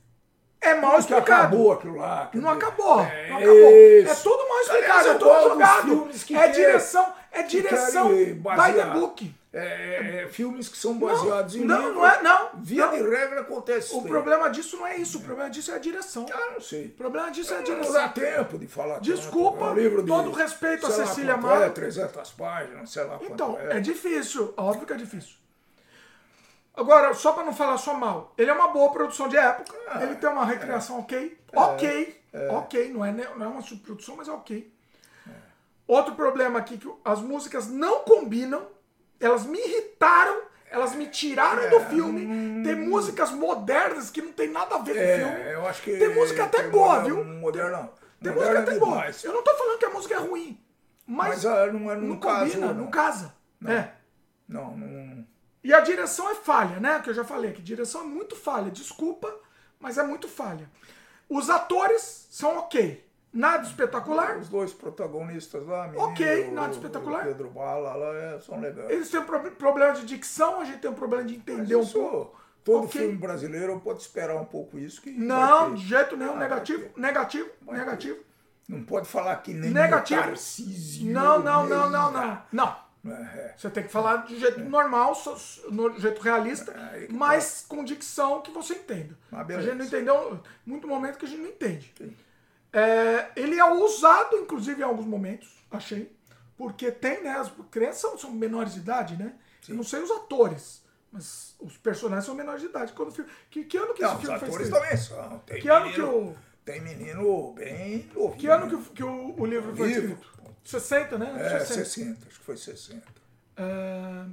é 0.60 0.74
mal 0.76 0.92
Que 0.96 1.00
explicado. 1.00 1.32
acabou 1.32 1.72
aquilo 1.72 1.96
lá. 1.96 2.28
quer 2.30 2.38
Não 2.40 2.50
acabou. 2.50 3.00
é 3.00 3.30
não 3.30 3.38
acabou. 3.38 3.72
É 3.72 4.16
tudo 4.16 4.38
mal 4.50 4.58
Aliás, 4.58 4.68
explicado, 4.68 5.08
eu 5.08 5.14
é 5.14 5.18
tudo 5.18 5.50
jogado. 5.50 6.10
É 6.36 6.48
direção, 6.50 7.14
é 7.32 7.44
direção 7.44 8.10
by 8.10 8.74
the 8.76 8.86
book. 8.94 9.34
É, 9.54 10.24
é, 10.24 10.28
filmes 10.28 10.68
que 10.68 10.78
são 10.78 11.00
baseados 11.00 11.56
em 11.56 11.64
não, 11.64 11.78
livros. 11.78 11.96
não 11.96 12.06
é- 12.08 12.22
não, 12.22 12.50
Via 12.56 12.86
não. 12.86 12.92
de 12.94 13.02
regra 13.10 13.42
acontece 13.42 13.94
O 13.96 14.00
isso. 14.00 14.08
problema 14.08 14.50
disso 14.50 14.76
não 14.78 14.86
é 14.86 14.98
isso, 14.98 15.20
o 15.20 15.22
problema 15.22 15.50
disso 15.50 15.72
é 15.72 15.76
a 15.76 15.78
direção. 15.80 16.26
Ah, 16.32 16.52
não 16.54 16.60
sei. 16.62 16.88
O 16.88 16.90
problema 16.92 17.32
disso 17.32 17.54
é 17.54 17.56
a 17.56 17.60
Não 17.60 17.64
direção. 17.66 17.94
dá 17.94 18.10
tempo 18.10 18.58
de 18.60 18.68
falar. 18.68 18.96
tanto. 18.96 19.06
Desculpa, 19.06 19.66
É 19.66 19.70
um 19.70 19.74
livro 19.76 20.02
de, 20.02 20.08
todo 20.10 20.32
respeito 20.32 20.86
a 20.86 20.92
Cecília 20.92 21.36
quanto 21.36 21.48
é, 21.48 21.56
Amaro. 21.56 21.74
300 21.74 22.30
páginas, 22.32 22.90
sei 22.92 23.04
lá 23.06 23.20
Então, 23.22 23.58
é. 23.58 23.78
é 23.78 23.80
difícil, 23.80 24.54
óbvio 24.58 24.86
que 24.86 24.94
é 24.94 24.98
difícil. 24.98 25.36
Agora, 26.76 27.14
só 27.14 27.32
pra 27.32 27.44
não 27.44 27.54
falar 27.54 27.78
só 27.78 27.94
mal, 27.94 28.34
ele 28.38 28.52
é 28.52 28.54
uma 28.54 28.68
boa 28.68 28.92
produção 28.92 29.28
de 29.30 29.38
época, 29.38 29.74
Ah, 29.88 30.04
ele 30.04 30.16
tem 30.16 30.30
uma 30.30 30.46
recriação 30.46 31.00
ok, 31.00 31.40
ok, 31.56 32.22
ok, 32.52 32.90
não 32.94 33.04
é, 33.04 33.12
não 33.12 33.46
é 33.46 33.48
uma 33.48 33.62
subprodução, 33.62 34.16
mas 34.18 34.28
é 34.28 34.32
ok. 34.32 34.72
Outro 35.88 36.14
problema 36.16 36.60
aqui, 36.60 36.78
que 36.78 36.92
as 37.04 37.20
músicas 37.22 37.68
não 37.68 38.00
combinam, 38.04 38.68
elas 39.20 39.46
me 39.46 39.58
irritaram, 39.60 40.42
elas 40.70 40.94
me 40.96 41.08
tiraram 41.08 41.64
É, 41.64 41.70
do 41.70 41.80
filme. 41.82 42.64
Tem 42.64 42.76
músicas 42.76 43.32
modernas 43.32 44.10
que 44.10 44.22
não 44.22 44.32
tem 44.32 44.50
nada 44.50 44.76
a 44.76 44.80
ver 44.80 44.94
com 44.96 45.00
o 45.02 45.18
filme. 45.30 45.44
É, 45.50 45.54
eu 45.56 45.68
acho 45.68 45.82
que. 45.82 45.98
Tem 45.98 46.14
música 46.14 46.44
até 46.46 46.64
tem 46.64 46.70
boa, 46.72 47.00
moderno- 47.00 47.24
viu? 47.24 47.34
Modernão. 47.40 47.90
Tem 48.22 48.32
Moderno 48.34 48.36
música 48.36 48.60
até 48.62 48.76
é 48.76 48.80
boa. 48.80 48.92
demais. 48.98 49.24
Eu 49.24 49.34
não 49.34 49.44
tô 49.44 49.56
falando 49.56 49.80
que 49.80 49.86
a 49.86 49.90
música 49.90 50.16
é 50.16 50.18
ruim, 50.18 50.60
mas, 51.06 51.30
Mas 51.30 51.46
ah, 51.46 51.68
não, 51.68 51.80
não, 51.80 51.96
não 52.02 52.20
caso, 52.20 52.52
combina, 52.52 52.68
não. 52.74 52.84
não 52.84 52.92
casa. 52.92 53.34
É. 53.66 53.90
Não, 54.48 54.76
não. 54.78 55.26
E 55.64 55.74
a 55.74 55.80
direção 55.82 56.30
é 56.30 56.36
falha, 56.36 56.80
né? 56.80 57.00
Que 57.04 57.10
eu 57.10 57.14
já 57.14 57.24
falei 57.24 57.52
que 57.52 57.62
direção 57.62 58.02
é 58.02 58.06
muito 58.06 58.36
falha. 58.36 58.72
Desculpa, 58.72 59.34
mas 59.80 59.98
é 59.98 60.04
muito 60.04 60.28
falha. 60.28 60.70
Os 61.30 61.50
atores 61.50 62.28
são 62.32 62.58
ok. 62.58 63.06
Nada 63.34 63.64
espetacular. 63.64 64.38
Os 64.38 64.50
dois 64.50 64.74
protagonistas 64.74 65.66
lá, 65.68 65.88
menino, 65.88 66.04
Ok, 66.10 66.48
o- 66.50 66.52
nada 66.54 66.72
espetacular. 66.74 67.22
o 67.22 67.26
Pedro 67.28 67.50
Bala 67.50 67.94
lá, 67.96 68.16
é, 68.16 68.40
são 68.40 68.60
legais. 68.60 68.90
Eles 68.90 69.10
têm 69.10 69.20
um 69.20 69.26
pro- 69.26 69.52
problema 69.52 69.94
de 69.94 70.06
dicção, 70.06 70.62
a 70.62 70.66
gente 70.66 70.80
tem 70.80 70.90
um 70.90 70.96
problema 70.96 71.24
de 71.26 71.36
entender 71.36 71.76
um 71.76 71.86
pouco. 71.86 72.40
Todo 72.64 72.86
Ok. 72.86 73.00
filme 73.02 73.18
brasileiro 73.18 73.80
pode 73.80 74.02
esperar 74.02 74.36
um 74.36 74.46
pouco 74.46 74.78
isso. 74.78 75.02
Que 75.02 75.12
Não, 75.12 75.74
de 75.74 75.86
jeito 75.86 76.18
nenhum. 76.18 76.34
Ah, 76.34 76.38
negativo, 76.40 76.90
negativo, 76.98 77.50
Vai 77.62 77.78
negativo. 77.78 78.20
Não 78.68 78.84
pode 78.84 79.08
falar 79.08 79.38
que 79.38 79.54
nem 79.54 79.72
Negativo. 79.72 80.22
Tarcísio 80.22 81.10
Não, 81.12 81.40
não, 81.40 81.66
não, 81.68 81.90
não, 81.90 82.12
não. 82.12 82.42
Não. 82.52 82.88
É, 83.10 83.54
Você 83.58 83.70
tem 83.70 83.84
que 83.84 83.90
falar 83.90 84.26
de 84.26 84.38
jeito 84.38 84.60
normal, 84.62 85.16
so- 85.16 85.38
so- 85.38 85.72
no 85.72 85.98
jeito 85.98 86.20
realista, 86.22 86.74
que 86.74 87.14
mas 87.14 87.64
com 87.66 87.82
dicção 87.86 88.42
que 88.42 88.52
você 88.52 88.74
entenda. 88.74 89.18
A 89.32 89.62
gente 89.62 89.76
não 89.76 89.86
entendeu, 89.86 90.42
muito 90.66 90.86
momento 90.88 91.18
que 91.18 91.26
a 91.26 91.30
gente 91.30 91.42
não 91.42 91.50
entende. 91.50 91.94
É, 92.74 93.32
ele 93.36 93.60
é 93.60 93.66
usado, 93.66 94.36
inclusive, 94.38 94.82
em 94.82 94.84
alguns 94.84 95.06
momentos, 95.06 95.50
achei, 95.72 96.16
porque 96.58 96.92
tem, 96.92 97.24
né, 97.24 97.32
as 97.32 97.52
crianças 97.72 98.02
são, 98.02 98.18
são 98.18 98.32
menores 98.32 98.74
de 98.74 98.80
idade, 98.80 99.16
né? 99.16 99.36
Eu 99.68 99.76
não 99.76 99.84
sei 99.84 100.02
os 100.02 100.12
atores, 100.12 100.84
mas 101.12 101.56
os 101.60 101.78
personagens 101.78 102.26
são 102.26 102.36
menores 102.36 102.62
de 102.62 102.68
idade. 102.68 102.94
Quando 102.94 103.10
o 103.10 103.12
filme, 103.12 103.30
que, 103.50 103.64
que 103.66 103.78
ano 103.78 103.94
que 103.94 104.02
Não, 104.02 104.10
esse 104.10 104.18
os 104.18 104.22
filme 104.24 104.40
foi 104.40 104.48
atores 104.48 104.68
escrito? 104.68 104.84
também 104.84 104.98
são. 104.98 105.40
Tem 105.40 105.62
Que 105.62 105.70
ano 105.70 105.86
menino, 105.86 106.08
que 106.08 106.16
o- 106.16 106.36
Tem 106.66 106.82
menino 106.82 107.54
bem 107.54 108.12
novo. 108.14 108.36
Que 108.38 108.48
ano 108.48 108.68
que, 108.68 108.76
o- 108.76 108.82
que 108.94 109.04
o, 109.04 109.40
o 109.42 109.46
livro 109.46 109.76
foi 109.76 109.88
livro? 109.88 110.12
escrito? 110.22 110.38
60, 110.64 111.18
né? 111.18 111.34
É, 111.56 111.60
60, 111.66 112.28
acho 112.28 112.40
que 112.40 112.46
foi 112.46 112.58
60. 112.58 113.02
É, 113.56 114.26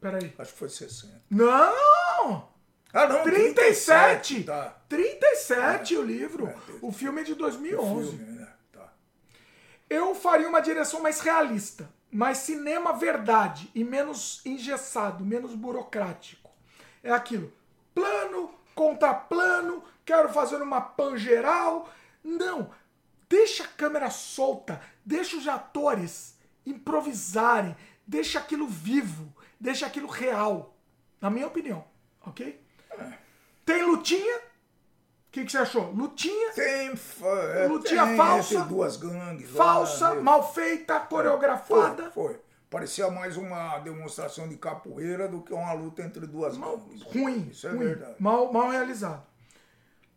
Peraí. 0.00 0.32
Acho 0.38 0.52
que 0.52 0.58
foi 0.58 0.68
60. 0.68 1.20
Não! 1.30 2.48
Ah, 2.92 3.06
não, 3.06 3.22
37! 3.22 4.42
37, 4.42 4.44
tá. 4.44 4.76
37 4.88 5.96
o 5.96 6.02
livro. 6.02 6.46
É, 6.46 6.56
O 6.80 6.90
filme 6.90 7.20
é 7.20 7.24
de 7.24 7.32
O 7.32 7.36
2011. 7.36 8.16
filme, 8.16 8.32
né? 8.38 8.48
Tá. 8.72 8.92
Eu 9.90 10.14
faria 10.14 10.48
uma 10.48 10.60
direção 10.60 11.00
mais 11.02 11.20
realista, 11.20 11.90
mais 12.10 12.38
cinema 12.38 12.92
verdade 12.94 13.70
e 13.74 13.84
menos 13.84 14.40
engessado, 14.44 15.24
menos 15.24 15.54
burocrático. 15.54 16.50
É 17.02 17.10
aquilo. 17.12 17.52
Plano 17.94 18.50
contra 18.74 19.12
plano, 19.12 19.84
quero 20.04 20.28
fazer 20.30 20.62
uma 20.62 20.80
pan 20.80 21.16
geral. 21.16 21.90
Não. 22.24 22.70
Deixa 23.28 23.64
a 23.64 23.68
câmera 23.68 24.08
solta, 24.08 24.80
deixa 25.04 25.36
os 25.36 25.46
atores 25.46 26.38
improvisarem, 26.64 27.76
deixa 28.06 28.38
aquilo 28.38 28.66
vivo, 28.66 29.34
deixa 29.60 29.84
aquilo 29.86 30.08
real. 30.08 30.74
Na 31.20 31.28
minha 31.28 31.46
opinião, 31.46 31.84
ok? 32.22 32.58
Tem 33.64 33.82
lutinha? 33.84 34.38
O 34.38 35.30
que, 35.30 35.44
que 35.44 35.52
você 35.52 35.58
achou? 35.58 35.90
Lutinha? 35.92 36.52
Tem, 36.52 36.88
é, 36.88 37.66
Lutinha 37.66 38.06
tem, 38.06 38.16
falsa, 38.16 38.60
duas 38.62 38.96
gangues 38.96 39.52
lá, 39.52 39.64
falsa, 39.64 40.14
né? 40.14 40.20
mal 40.22 40.52
feita, 40.54 40.98
coreografada. 41.00 42.10
Foi, 42.10 42.32
foi. 42.32 42.40
Parecia 42.70 43.10
mais 43.10 43.36
uma 43.36 43.78
demonstração 43.78 44.48
de 44.48 44.56
capoeira 44.56 45.28
do 45.28 45.42
que 45.42 45.52
uma 45.52 45.72
luta 45.72 46.02
entre 46.02 46.26
duas 46.26 46.56
gangues. 46.56 47.02
Ruim. 47.02 47.48
Isso 47.50 47.66
é 47.66 47.70
ruim, 47.70 47.78
verdade. 47.78 48.16
Mal, 48.18 48.52
mal 48.52 48.70
realizado. 48.70 49.22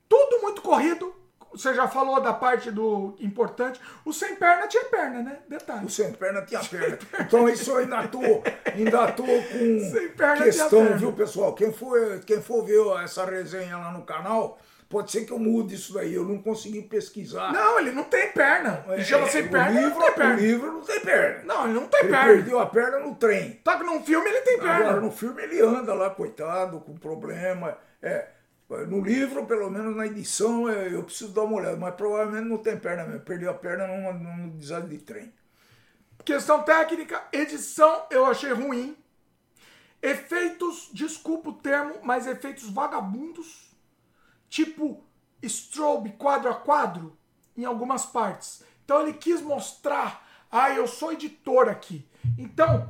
Tudo 0.08 0.42
muito 0.42 0.62
corrido. 0.62 1.14
Você 1.52 1.74
já 1.74 1.88
falou 1.88 2.20
da 2.22 2.32
parte 2.34 2.72
do 2.72 3.16
importante. 3.20 3.80
O 4.06 4.14
sem 4.14 4.36
perna 4.36 4.68
tinha 4.68 4.86
perna, 4.86 5.22
né? 5.22 5.40
Detalhe. 5.50 5.86
O 5.86 5.90
sem 5.90 6.12
perna 6.14 6.42
tinha 6.44 6.62
perna. 6.64 6.98
Então 7.20 7.50
isso 7.50 7.76
ainda 7.76 8.08
tô, 8.08 8.20
ainda 8.74 9.12
tô 9.12 9.24
com 9.24 9.90
Sem 9.92 10.10
perna 10.10 10.44
questão, 10.46 10.70
perna. 10.86 10.98
viu, 10.98 11.12
pessoal? 11.14 11.54
Quem 11.54 11.72
for, 11.74 12.20
quem 12.26 12.42
for 12.42 12.64
ver 12.66 12.80
essa 13.04 13.26
resenha 13.26 13.78
lá 13.78 13.92
no 13.92 14.04
canal, 14.04 14.58
pode 14.90 15.12
ser 15.12 15.26
que 15.26 15.32
eu 15.32 15.40
mude 15.40 15.76
isso 15.76 15.94
daí. 15.94 16.14
Eu 16.14 16.24
não 16.24 16.42
consegui 16.42 16.82
pesquisar. 16.84 17.52
Não, 17.52 17.80
ele 17.80 17.92
não 17.92 18.04
tem 18.06 18.32
perna. 18.32 18.86
Ele 18.90 19.04
chama 19.04 19.28
sem 19.28 19.44
É, 19.44 19.48
perna, 19.48 19.72
o 19.72 19.78
ele 19.78 19.86
livro, 19.86 20.00
não 20.00 20.06
tem 20.06 20.14
perna. 20.16 20.34
O 20.36 20.40
livro 20.40 20.72
não 20.74 20.82
tem 20.82 21.00
perna. 21.02 21.44
Não, 21.54 21.64
ele 21.66 21.74
não 21.74 21.88
tem 21.88 22.00
Ele 22.02 22.10
perna. 22.10 22.34
perdeu 22.34 22.60
a 22.60 22.66
perna 22.66 23.00
no 23.00 23.16
trem. 23.16 23.60
Só 23.64 23.78
que 23.78 23.84
num 23.84 24.02
filme 24.04 24.30
ele 24.30 24.42
tem 24.42 24.58
perna. 24.58 24.76
Agora, 24.76 25.02
no 25.02 25.12
filme 25.12 25.42
ele 25.44 25.62
anda 25.62 25.94
lá, 25.94 26.10
coitado, 26.10 26.80
com 26.80 26.96
problema. 26.98 27.78
É, 28.02 28.26
no 28.88 29.02
livro, 29.02 29.46
pelo 29.46 29.70
menos 29.70 29.96
na 29.96 30.06
edição, 30.06 30.70
eu 30.70 31.04
preciso 31.04 31.34
dar 31.34 31.44
uma 31.44 31.58
olhada, 31.58 31.78
mas 31.78 31.94
provavelmente 31.96 32.48
não 32.48 32.58
tem 32.58 32.78
perna 32.78 33.06
mesmo. 33.06 33.22
Perdeu 33.22 33.52
a 33.52 33.54
perna 33.54 33.88
num 33.88 34.58
desastre 34.58 34.98
de 34.98 35.04
trem. 35.04 35.34
Questão 36.24 36.64
técnica, 36.64 37.22
edição 37.34 38.06
eu 38.10 38.26
achei 38.26 38.52
ruim. 38.54 38.96
Efeitos, 40.02 40.90
desculpa 40.94 41.50
o 41.50 41.54
termo, 41.54 41.96
mas 42.04 42.26
efeitos 42.28 42.70
vagabundos. 42.70 43.76
Tipo 44.50 45.04
strobe 45.44 46.12
quadro 46.12 46.50
a 46.50 46.56
quadro 46.56 47.18
em 47.58 47.66
algumas 47.66 48.06
partes. 48.06 48.64
Então 48.86 49.02
ele 49.02 49.14
quis 49.14 49.42
mostrar, 49.42 50.28
ah, 50.52 50.72
eu 50.72 50.88
sou 50.88 51.12
editor 51.12 51.68
aqui. 51.70 52.08
Então, 52.38 52.88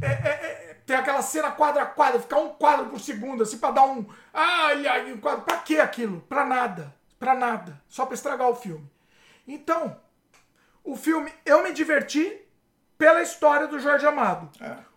é- 0.00 0.06
é- 0.06 0.70
é- 0.70 0.71
tem 0.92 0.98
aquela 1.00 1.22
cena 1.22 1.50
quadro 1.50 1.80
a 1.80 1.86
quadro, 1.86 2.20
ficar 2.20 2.36
um 2.36 2.50
quadro 2.50 2.86
por 2.90 3.00
segundo, 3.00 3.42
assim, 3.42 3.56
pra 3.56 3.70
dar 3.70 3.84
um. 3.84 4.04
Ah, 4.32 4.66
olha 4.66 4.92
aí, 4.92 5.10
um 5.12 5.16
quadro. 5.16 5.40
Pra 5.42 5.56
que 5.56 5.80
aquilo? 5.80 6.20
Pra 6.28 6.44
nada. 6.44 6.94
Pra 7.18 7.34
nada. 7.34 7.80
Só 7.88 8.04
pra 8.04 8.14
estragar 8.14 8.48
o 8.50 8.54
filme. 8.54 8.86
Então, 9.48 9.96
o 10.84 10.94
filme, 10.94 11.32
eu 11.46 11.62
me 11.62 11.72
diverti 11.72 12.38
pela 12.98 13.22
história 13.22 13.66
do 13.66 13.80
Jorge 13.80 14.06
Amado. 14.06 14.50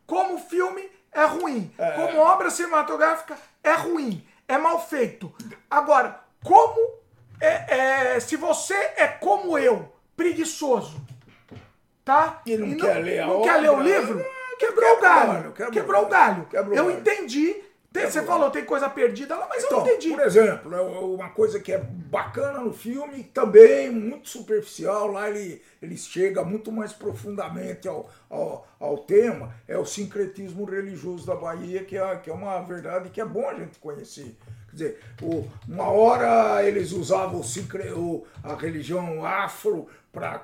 Como 0.05 0.37
filme, 0.37 0.83
é 1.13 1.23
ruim. 1.23 1.73
Como 1.95 2.19
obra 2.19 2.49
cinematográfica, 2.49 3.37
é 3.63 3.73
ruim. 3.73 4.27
É 4.49 4.57
mal 4.57 4.85
feito. 4.85 5.33
Agora, 5.71 6.19
como. 6.43 6.93
é- 7.39 8.13
é, 8.15 8.19
se 8.19 8.35
você 8.35 8.73
é 8.97 9.07
como 9.07 9.57
eu, 9.57 9.93
preguiçoso, 10.15 11.01
tá? 12.03 12.41
E 12.45 12.57
não 12.57 12.77
quer 12.77 12.97
ler 13.03 13.19
a 13.21 13.27
não 13.27 13.41
quer 13.41 13.57
ler 13.61 13.69
o 13.69 13.73
obra, 13.73 13.83
livro, 13.83 14.25
ah, 14.55 14.59
quebrou 14.59 14.97
o 14.97 15.01
galho. 15.01 15.49
o 15.49 15.71
Quebrou 15.71 16.05
o 16.05 16.09
galho. 16.09 16.47
o 16.51 16.73
Eu 16.73 16.91
entendi. 16.91 17.55
Tem- 17.93 18.11
você 18.11 18.23
falou, 18.23 18.51
tem 18.51 18.65
coisa 18.65 18.89
perdida 18.89 19.37
lá, 19.37 19.47
mas 19.47 19.61
eu 19.63 19.67
Então, 19.67 19.79
não 19.79 19.87
entendi. 19.87 20.09
por 20.09 20.19
exemplo, 20.19 20.75
é 20.75 20.81
uma 20.81 21.29
coisa 21.29 21.61
que 21.61 21.71
é 21.71 21.77
bacana 21.77 22.59
no 22.59 22.73
filme, 22.73 23.23
também 23.23 23.89
muito 23.89 24.27
superficial, 24.27 25.07
lá 25.07 25.29
ele, 25.29 25.61
ele 25.81 25.95
chega 25.95 26.43
muito 26.43 26.73
mais 26.73 26.91
profundamente 26.91 27.87
ao, 27.87 28.09
ao, 28.29 28.67
ao 28.81 28.97
tema, 28.97 29.55
é 29.65 29.77
o 29.77 29.85
sincretismo 29.85 30.65
religioso 30.65 31.25
da 31.25 31.35
Bahia, 31.35 31.85
que 31.85 31.95
é, 31.97 32.15
que 32.17 32.29
é 32.29 32.33
uma 32.33 32.59
verdade 32.63 33.09
que 33.11 33.21
é 33.21 33.25
bom 33.25 33.47
a 33.47 33.53
gente 33.53 33.79
conhecer. 33.79 34.35
Quer 34.69 34.75
dizer, 34.75 34.99
uma 35.69 35.89
hora 35.89 36.65
eles 36.67 36.91
usavam 36.91 37.41
o- 37.97 38.25
a 38.43 38.55
religião 38.55 39.23
afro 39.25 39.87
para 40.15 40.41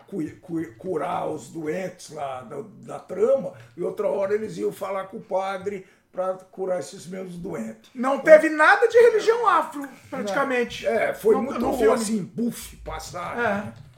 curar 0.78 1.28
os 1.28 1.48
doentes 1.50 2.10
lá 2.12 2.42
da, 2.42 2.58
da 2.82 3.00
trama, 3.00 3.54
e 3.76 3.82
outra 3.82 4.08
hora 4.08 4.34
eles 4.36 4.58
iam 4.58 4.72
falar 4.72 5.06
com 5.06 5.18
o 5.18 5.22
padre 5.22 5.88
para 6.12 6.34
curar 6.52 6.80
esses 6.80 7.08
meus 7.08 7.36
doentes. 7.38 7.90
Não 7.96 8.20
teve 8.20 8.50
nada 8.50 8.86
de 8.88 8.98
religião 8.98 9.48
afro, 9.48 9.88
praticamente. 10.10 10.86
É, 10.86 11.14
foi 11.14 11.36
No- 11.36 11.44
muito 11.44 11.74
filme. 11.78 11.94
assim, 11.94 12.24
buff, 12.24 12.76
passar. 12.78 13.40
É. 13.78 13.92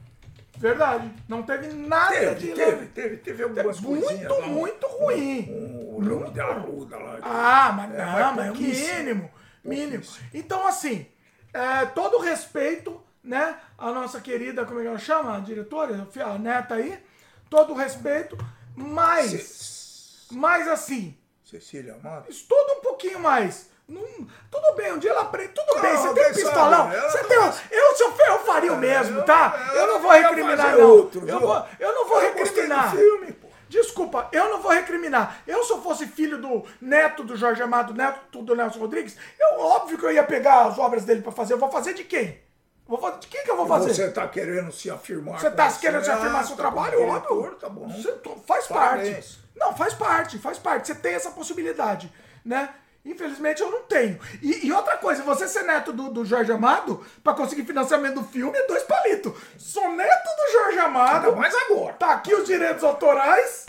Verdade. 0.59 1.11
Não 1.27 1.41
teve 1.41 1.67
nada 1.73 2.11
Teve, 2.13 2.35
de. 2.35 2.51
teve, 2.53 2.85
teve, 2.85 3.17
teve 3.17 3.43
algumas 3.43 3.79
coisinhas. 3.79 4.19
Muito, 4.29 4.39
lá, 4.39 4.47
muito 4.47 4.87
ruim. 4.87 5.47
Um, 5.49 5.95
um 5.97 5.99
ramo 5.99 6.31
de 6.31 6.39
arruda 6.39 6.97
lá. 6.97 7.17
Ah, 7.23 7.71
mas 7.75 7.91
É, 7.95 8.05
não, 8.05 8.33
mas 8.35 8.45
é 8.47 8.51
o 8.51 8.55
mínimo. 8.55 9.31
Mínimo. 9.63 10.03
Então, 10.33 10.67
assim, 10.67 11.07
é, 11.51 11.85
todo 11.87 12.17
o 12.17 12.21
respeito, 12.21 13.01
né? 13.23 13.57
A 13.77 13.91
nossa 13.91 14.19
querida, 14.19 14.65
como 14.65 14.79
é 14.79 14.83
que 14.83 14.89
ela 14.89 14.97
chama? 14.99 15.37
A 15.37 15.39
diretora, 15.39 16.07
a 16.25 16.37
neta 16.37 16.75
aí. 16.75 17.01
Todo 17.49 17.73
o 17.73 17.75
respeito, 17.75 18.37
mas. 18.75 19.31
Ce- 19.31 20.33
Mas 20.35 20.67
assim, 20.67 21.15
Cecília 21.43 21.93
Amado. 21.93 22.25
estuda 22.29 22.73
um 22.73 22.81
pouquinho 22.81 23.19
mais. 23.19 23.69
Não- 23.87 24.01
tudo 24.49 24.73
bem, 24.75 24.93
um 24.93 24.97
dia 24.97 25.11
ela 25.11 25.21
aprende. 25.21 25.49
Tudo 25.53 25.75
Não, 25.75 25.81
bem, 25.81 25.95
você 25.95 26.13
tem 26.13 26.31
um 26.31 26.33
pistolão. 26.33 26.89
Você 26.89 27.23
tem 27.25 27.37
um, 27.39 27.45
eu, 27.71 27.95
se 27.95 28.03
eu, 28.03 28.15
eu 28.27 28.39
faria 28.39 28.73
o 28.73 28.77
mesmo, 28.77 29.21
tá? 29.23 29.71
Eu 29.75 29.87
não 29.87 29.99
vou 30.01 30.11
recriminar, 30.11 30.77
não. 30.77 30.89
outro, 30.89 31.19
eu, 31.21 31.25
viu? 31.25 31.39
vou, 31.47 31.65
eu 31.79 31.93
não 31.93 32.07
vou 32.07 32.19
recriminar. 32.19 32.91
filme. 32.95 33.35
Desculpa, 33.69 34.29
eu 34.31 34.49
não 34.49 34.61
vou 34.61 34.71
recriminar. 34.71 35.41
Eu, 35.47 35.63
se 35.63 35.71
eu 35.71 35.81
fosse 35.81 36.05
filho 36.07 36.37
do 36.39 36.63
neto 36.79 37.23
do 37.23 37.35
Jorge 37.35 37.61
Amado, 37.61 37.93
neto 37.93 38.41
do 38.43 38.55
Nelson 38.55 38.79
Rodrigues, 38.79 39.17
eu 39.39 39.59
óbvio 39.59 39.97
que 39.97 40.05
eu 40.05 40.11
ia 40.11 40.23
pegar 40.23 40.65
as 40.67 40.77
obras 40.77 41.03
dele 41.05 41.21
pra 41.21 41.31
fazer. 41.31 41.53
Eu 41.53 41.57
vou 41.59 41.71
fazer 41.71 41.93
de 41.93 42.03
quem? 42.03 42.39
Vou 42.87 42.97
fazer 42.99 43.19
de 43.19 43.27
quem 43.27 43.43
que 43.43 43.49
eu 43.51 43.57
vou 43.57 43.65
fazer? 43.65 43.93
Você 43.93 44.11
tá 44.11 44.27
querendo 44.27 44.71
se 44.71 44.89
afirmar. 44.89 45.39
Você 45.39 45.49
tá 45.49 45.71
querendo 45.71 46.03
se 46.03 46.11
ah, 46.11 46.15
afirmar 46.15 46.45
seu 46.45 46.55
tá 46.55 46.63
trabalho? 46.63 46.97
diretor, 46.97 47.37
Óbvio. 47.37 47.55
Tá 47.55 47.69
bom. 47.69 47.87
Você 47.87 48.19
faz 48.45 48.67
Parabéns. 48.67 49.13
parte. 49.13 49.39
Não, 49.55 49.75
faz 49.75 49.93
parte, 49.93 50.37
faz 50.39 50.59
parte. 50.59 50.87
Você 50.87 50.95
tem 50.95 51.13
essa 51.13 51.31
possibilidade, 51.31 52.11
né? 52.43 52.73
Infelizmente 53.05 53.61
eu 53.61 53.69
não 53.69 53.83
tenho. 53.83 54.17
E, 54.41 54.65
e 54.65 54.71
outra 54.71 54.97
coisa, 54.97 55.23
você 55.23 55.47
ser 55.47 55.63
neto 55.63 55.91
do, 55.91 56.09
do 56.09 56.25
Jorge 56.25 56.51
Amado, 56.51 57.05
pra 57.21 57.33
conseguir 57.33 57.65
financiamento 57.65 58.15
do 58.15 58.23
filme, 58.23 58.57
é 58.57 58.65
dois 58.65 58.83
palitos. 58.83 59.33
Sou 59.57 59.89
neto 59.91 60.29
do 60.37 60.51
Jorge 60.51 60.79
Amado. 60.79 61.25
Ainda 61.27 61.37
mais 61.37 61.53
agora. 61.53 61.93
Tá 61.93 62.11
aqui 62.13 62.33
os 62.33 62.45
direitos 62.45 62.83
autorais. 62.83 63.65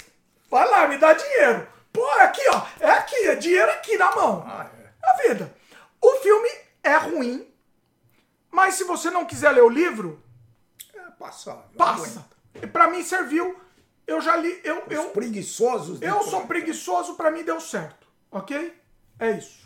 Vai 0.49 0.69
lá, 0.69 0.87
me 0.87 0.99
dá 0.99 1.13
dinheiro. 1.13 1.67
Pô, 1.93 2.05
é 2.19 2.23
aqui, 2.23 2.43
ó. 2.49 2.63
É 2.79 2.91
aqui, 2.91 3.27
é 3.27 3.35
dinheiro 3.35 3.71
aqui 3.73 3.97
na 3.97 4.15
mão. 4.15 4.45
Ah, 4.47 4.67
é. 4.81 5.09
A 5.09 5.29
vida. 5.29 5.53
O 6.01 6.13
filme 6.17 6.49
é 6.83 6.97
ruim, 6.97 7.47
mas 8.55 8.75
se 8.75 8.85
você 8.85 9.11
não 9.11 9.25
quiser 9.25 9.51
ler 9.53 9.63
o 9.63 9.69
livro, 9.69 10.23
É 10.95 11.11
passável. 11.19 11.65
passa. 11.77 12.25
E 12.63 12.67
pra 12.67 12.89
mim 12.89 13.03
serviu. 13.03 13.57
Eu 14.07 14.21
já 14.21 14.37
li, 14.37 14.61
eu, 14.65 14.85
Os 14.87 14.93
eu, 14.93 15.05
preguiçosos. 15.11 16.01
eu 16.03 16.15
sou 16.21 16.23
plantão. 16.25 16.47
preguiçoso, 16.47 17.15
pra 17.15 17.31
mim 17.31 17.43
deu 17.43 17.59
certo, 17.61 18.07
ok? 18.31 18.73
É 19.19 19.31
isso. 19.33 19.65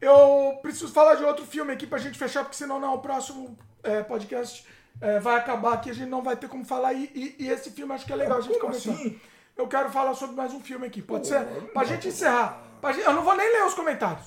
Eu 0.00 0.58
preciso 0.62 0.92
falar 0.92 1.16
de 1.16 1.24
outro 1.24 1.44
filme 1.44 1.72
aqui 1.72 1.86
pra 1.86 1.98
gente 1.98 2.16
fechar, 2.18 2.44
porque 2.44 2.56
senão 2.56 2.78
não, 2.78 2.94
o 2.94 2.98
próximo 3.00 3.56
é, 3.82 4.02
podcast 4.02 4.64
é, 5.00 5.18
vai 5.18 5.36
acabar 5.36 5.72
aqui, 5.74 5.90
a 5.90 5.94
gente 5.94 6.08
não 6.08 6.22
vai 6.22 6.36
ter 6.36 6.48
como 6.48 6.64
falar. 6.64 6.92
E, 6.92 7.04
e- 7.14 7.36
e 7.44 7.48
esse 7.50 7.70
filme 7.72 7.92
acho 7.92 8.06
que 8.06 8.12
é 8.12 8.16
legal 8.16 8.38
a 8.38 8.40
gente 8.40 8.58
Como 8.60 8.72
comentar. 8.72 8.94
assim? 8.94 9.20
Eu 9.56 9.66
quero 9.68 9.88
falar 9.90 10.14
sobre 10.14 10.36
mais 10.36 10.52
um 10.52 10.60
filme 10.60 10.86
aqui, 10.86 11.02
pode 11.02 11.26
ser? 11.26 11.40
não, 11.40 11.66
Pra 11.68 11.84
gente 11.84 12.08
encerrar. 12.08 12.62
Pra 12.80 12.92
gente- 12.92 13.04
eu 13.06 13.12
não 13.12 13.22
vou 13.22 13.36
nem 13.36 13.50
ler 13.52 13.64
os 13.64 13.74
comentários. 13.74 14.26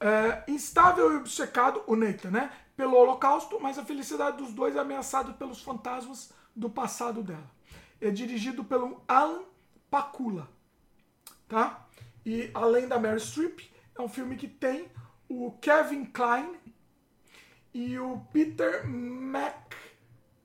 É, 0.00 0.44
instável 0.46 1.12
e 1.12 1.16
obcecado, 1.16 1.82
o 1.86 1.96
Nathan, 1.96 2.30
né? 2.30 2.52
Pelo 2.76 2.96
holocausto, 2.96 3.58
mas 3.60 3.76
a 3.78 3.84
felicidade 3.84 4.36
dos 4.36 4.52
dois 4.52 4.76
é 4.76 4.78
ameaçada 4.78 5.32
pelos 5.32 5.60
fantasmas 5.60 6.32
do 6.54 6.70
passado 6.70 7.22
dela. 7.22 7.50
É 8.00 8.08
dirigido 8.10 8.62
pelo 8.62 9.02
Alan 9.08 9.42
Pakula, 9.90 10.48
tá? 11.48 11.86
E 12.24 12.50
além 12.54 12.86
da 12.86 12.98
Mary 12.98 13.20
Streep, 13.20 13.60
é 13.96 14.02
um 14.02 14.08
filme 14.08 14.36
que 14.36 14.48
tem 14.48 14.86
o 15.28 15.52
Kevin 15.60 16.04
Kline 16.06 16.58
e 17.72 17.98
o 17.98 18.20
Peter 18.32 18.86
Mac... 18.86 19.74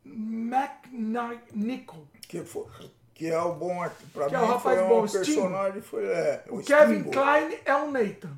McNichol. 0.06 2.08
Que, 2.28 2.44
foi, 2.44 2.66
que 3.14 3.28
é 3.28 3.40
o 3.40 3.54
bom. 3.54 3.78
Pra 4.14 4.28
Que 4.28 4.36
é 4.36 4.38
mim 4.38 4.44
o 4.44 4.48
rapaz 4.48 4.80
foi 4.80 4.88
bom, 4.90 5.04
um 5.04 5.08
personagem, 5.08 5.82
foi 5.82 6.06
é, 6.06 6.44
O 6.50 6.62
Kevin 6.62 7.00
Stingo. 7.02 7.12
Kline 7.12 7.60
é 7.64 7.76
o 7.76 7.92
Nathan. 7.92 8.38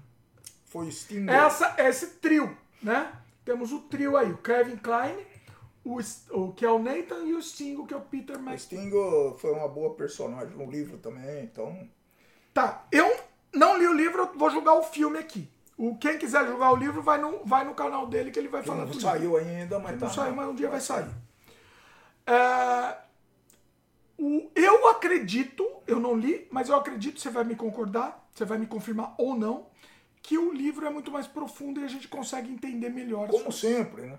Foi 0.66 0.92
Sting. 0.92 1.28
Essa, 1.30 1.76
esse 1.80 2.08
trio, 2.18 2.56
né? 2.84 3.12
Temos 3.44 3.72
o 3.72 3.80
trio 3.82 4.18
aí, 4.18 4.32
o 4.32 4.38
Kevin 4.38 4.78
Kline, 4.78 5.26
o, 5.84 6.00
o 6.32 6.52
que 6.54 6.66
é 6.66 6.70
o 6.70 6.80
Nathan 6.80 7.24
e 7.24 7.34
o 7.34 7.42
Stingo, 7.42 7.88
que 7.88 7.94
é 7.94 7.98
o 7.98 8.02
Peter 8.02 8.38
O 8.38 8.42
Mac. 8.42 8.60
Stingo 8.60 9.36
foi 9.40 9.52
uma 9.52 9.68
boa 9.68 9.96
personagem 9.96 10.56
no 10.56 10.70
livro 10.70 10.98
também, 10.98 11.46
então. 11.46 11.88
Tá, 12.56 12.86
eu 12.90 13.14
não 13.54 13.78
li 13.78 13.86
o 13.86 13.92
livro, 13.94 14.20
eu 14.22 14.34
vou 14.34 14.50
julgar 14.50 14.76
o 14.76 14.84
filme 14.84 15.20
aqui. 15.20 15.46
O, 15.78 15.98
quem 15.98 16.18
quiser 16.18 16.48
julgar 16.48 16.72
o 16.72 16.78
livro, 16.78 17.02
vai 17.02 17.20
no, 17.20 17.44
vai 17.44 17.66
no 17.66 17.76
canal 17.76 18.08
dele 18.08 18.32
que 18.32 18.40
ele 18.40 18.48
vai 18.48 18.64
falar 18.64 18.86
Não 18.86 18.92
tudo. 18.94 19.02
saiu 19.02 19.36
ainda, 19.36 19.78
mas 19.78 20.00
Não 20.00 20.08
tá. 20.08 20.14
saiu, 20.14 20.34
mas 20.34 20.48
um 20.48 20.56
dia 20.56 20.70
vai 20.70 20.80
sair. 20.80 21.10
É, 22.26 22.96
o- 24.18 24.50
eu 24.56 24.88
acredito, 24.88 25.68
eu 25.86 26.00
não 26.00 26.16
li, 26.16 26.48
mas 26.50 26.70
eu 26.70 26.76
acredito, 26.78 27.20
você 27.20 27.30
vai 27.30 27.44
me 27.44 27.56
concordar, 27.58 28.26
você 28.34 28.46
vai 28.46 28.58
me 28.58 28.66
confirmar 28.68 29.14
ou 29.18 29.36
não, 29.36 29.68
que 30.22 30.38
o 30.38 30.54
livro 30.54 30.86
é 30.86 30.90
muito 30.90 31.12
mais 31.12 31.28
profundo 31.28 31.82
e 31.82 31.84
a 31.84 31.88
gente 31.90 32.08
consegue 32.08 32.50
entender 32.50 32.88
melhor. 32.90 33.28
Como 33.28 33.52
sempre, 33.52 34.04
né? 34.04 34.18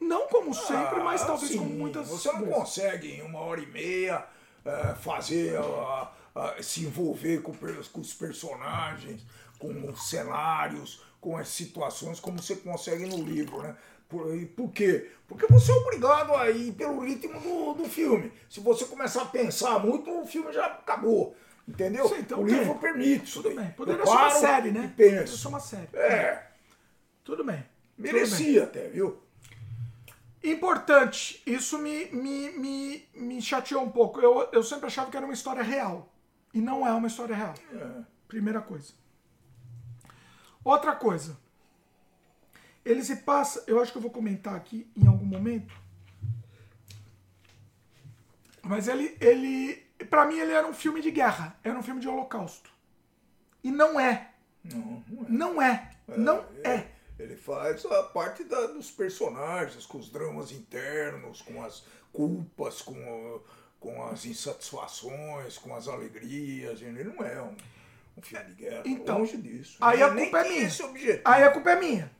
Não 0.00 0.28
como 0.28 0.54
sempre, 0.54 1.00
mas 1.00 1.22
Ah, 1.22 1.26
talvez 1.26 1.52
sim, 1.52 1.58
como 1.58 1.70
muitas 1.74 2.08
Você 2.08 2.32
não 2.32 2.40
vezes. 2.40 2.54
consegue 2.54 3.12
em 3.16 3.22
uma 3.22 3.40
hora 3.40 3.60
e 3.60 3.66
meia 3.66 4.24
eh, 4.64 4.94
fazer, 5.00 5.56
ah, 5.58 6.10
ah, 6.36 6.54
se 6.62 6.84
envolver 6.84 7.40
com, 7.40 7.52
com 7.54 8.00
os 8.00 8.12
personagens, 8.12 9.24
com 9.58 9.88
os 9.88 10.10
cenários, 10.10 11.02
com 11.18 11.34
as 11.34 11.48
situações 11.48 12.20
como 12.20 12.42
você 12.42 12.56
consegue 12.56 13.06
no 13.06 13.24
livro, 13.24 13.62
né? 13.62 13.74
Por, 14.06 14.36
e 14.36 14.44
por 14.44 14.70
quê? 14.70 15.10
Porque 15.26 15.46
você 15.46 15.72
é 15.72 15.74
obrigado 15.74 16.34
a 16.34 16.50
ir 16.50 16.72
pelo 16.72 17.00
ritmo 17.00 17.40
do, 17.40 17.82
do 17.82 17.88
filme. 17.88 18.30
Se 18.50 18.60
você 18.60 18.84
começar 18.84 19.22
a 19.22 19.26
pensar 19.26 19.78
muito, 19.78 20.10
o 20.10 20.26
filme 20.26 20.52
já 20.52 20.66
acabou. 20.66 21.34
Entendeu? 21.66 22.06
Sim, 22.06 22.18
então 22.20 22.42
o 22.42 22.46
tem. 22.46 22.58
livro 22.58 22.74
permite 22.76 23.24
isso. 23.24 23.42
Tudo 23.42 23.54
daí. 23.54 23.64
bem. 23.64 23.74
Poderia 23.74 24.02
Eu 24.02 24.06
ser 24.06 24.12
uma 24.12 24.30
série, 24.30 24.70
né? 24.70 24.88
Poderia 24.94 25.26
ser 25.26 25.48
uma 25.48 25.60
série. 25.60 25.88
É, 25.94 26.46
Tudo 27.24 27.42
bem. 27.42 27.56
Tudo 27.56 28.02
bem. 28.02 28.12
merecia 28.12 28.64
até, 28.64 28.88
viu? 28.88 29.20
Importante, 30.44 31.42
isso 31.46 31.78
me, 31.78 32.06
me, 32.12 32.50
me, 32.50 33.08
me 33.14 33.42
chateou 33.42 33.82
um 33.82 33.90
pouco. 33.90 34.20
Eu, 34.20 34.48
eu 34.52 34.62
sempre 34.62 34.86
achava 34.86 35.10
que 35.10 35.16
era 35.16 35.26
uma 35.26 35.34
história 35.34 35.62
real. 35.62 36.12
E 36.56 36.60
não 36.62 36.86
é 36.86 36.92
uma 36.94 37.06
história 37.06 37.36
real. 37.36 37.52
Primeira 38.26 38.62
coisa. 38.62 38.94
Outra 40.64 40.96
coisa. 40.96 41.36
Ele 42.82 43.04
se 43.04 43.16
passa. 43.16 43.62
Eu 43.66 43.78
acho 43.78 43.92
que 43.92 43.98
eu 43.98 44.02
vou 44.02 44.10
comentar 44.10 44.54
aqui 44.54 44.90
em 44.96 45.06
algum 45.06 45.26
momento. 45.26 45.74
Mas 48.62 48.88
ele, 48.88 49.14
ele, 49.20 49.74
pra 50.08 50.24
mim, 50.24 50.38
ele 50.38 50.52
era 50.52 50.66
um 50.66 50.72
filme 50.72 51.02
de 51.02 51.10
guerra. 51.10 51.58
Era 51.62 51.78
um 51.78 51.82
filme 51.82 52.00
de 52.00 52.08
holocausto. 52.08 52.70
E 53.62 53.70
não 53.70 54.00
é. 54.00 54.30
Não, 54.64 55.04
não 55.28 55.60
é. 55.62 55.90
Não 56.08 56.16
é. 56.16 56.16
Não 56.16 56.44
é. 56.64 56.88
Ele, 57.18 57.36
faz 57.36 57.84
a 57.84 58.02
parte 58.04 58.44
da- 58.44 58.66
dos 58.68 58.90
personagens, 58.90 59.84
com 59.84 59.98
os 59.98 60.08
dramas 60.08 60.52
internos, 60.52 61.42
com 61.42 61.62
as 61.62 61.84
culpas, 62.12 62.80
com, 62.80 63.42
com 63.80 64.04
as 64.04 64.24
insatisfações, 64.24 65.58
com 65.58 65.74
as 65.74 65.88
alegrias. 65.88 66.80
Ele 66.82 67.04
não 67.04 67.24
é 67.24 67.40
um, 67.42 67.56
um 68.16 68.22
filme 68.22 68.44
de 68.46 68.54
guerra. 68.54 68.82
Então, 68.84 69.18
longe 69.18 69.36
disso. 69.36 69.76
Aí 69.80 70.02
a 70.02 70.12
culpa 70.12 70.40
é 70.40 70.48
minha. 70.48 70.70
Aí 71.24 71.44
a 71.44 71.50
culpa 71.50 71.70
é 71.70 71.80
minha. 71.80 72.10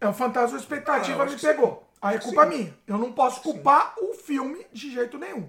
É 0.00 0.08
o 0.08 0.12
fantasma 0.12 0.56
Ah, 0.56 0.60
expectativa 0.60 1.22
acho 1.22 1.34
me 1.34 1.40
pegou. 1.40 1.88
Aí 2.00 2.16
a 2.16 2.20
culpa 2.20 2.42
Sim. 2.42 2.52
é 2.52 2.56
minha. 2.56 2.78
Eu 2.86 2.98
não 2.98 3.12
posso 3.12 3.40
culpar 3.40 3.94
o 4.00 4.14
filme 4.14 4.66
de 4.72 4.90
jeito 4.92 5.16
nenhum. 5.18 5.48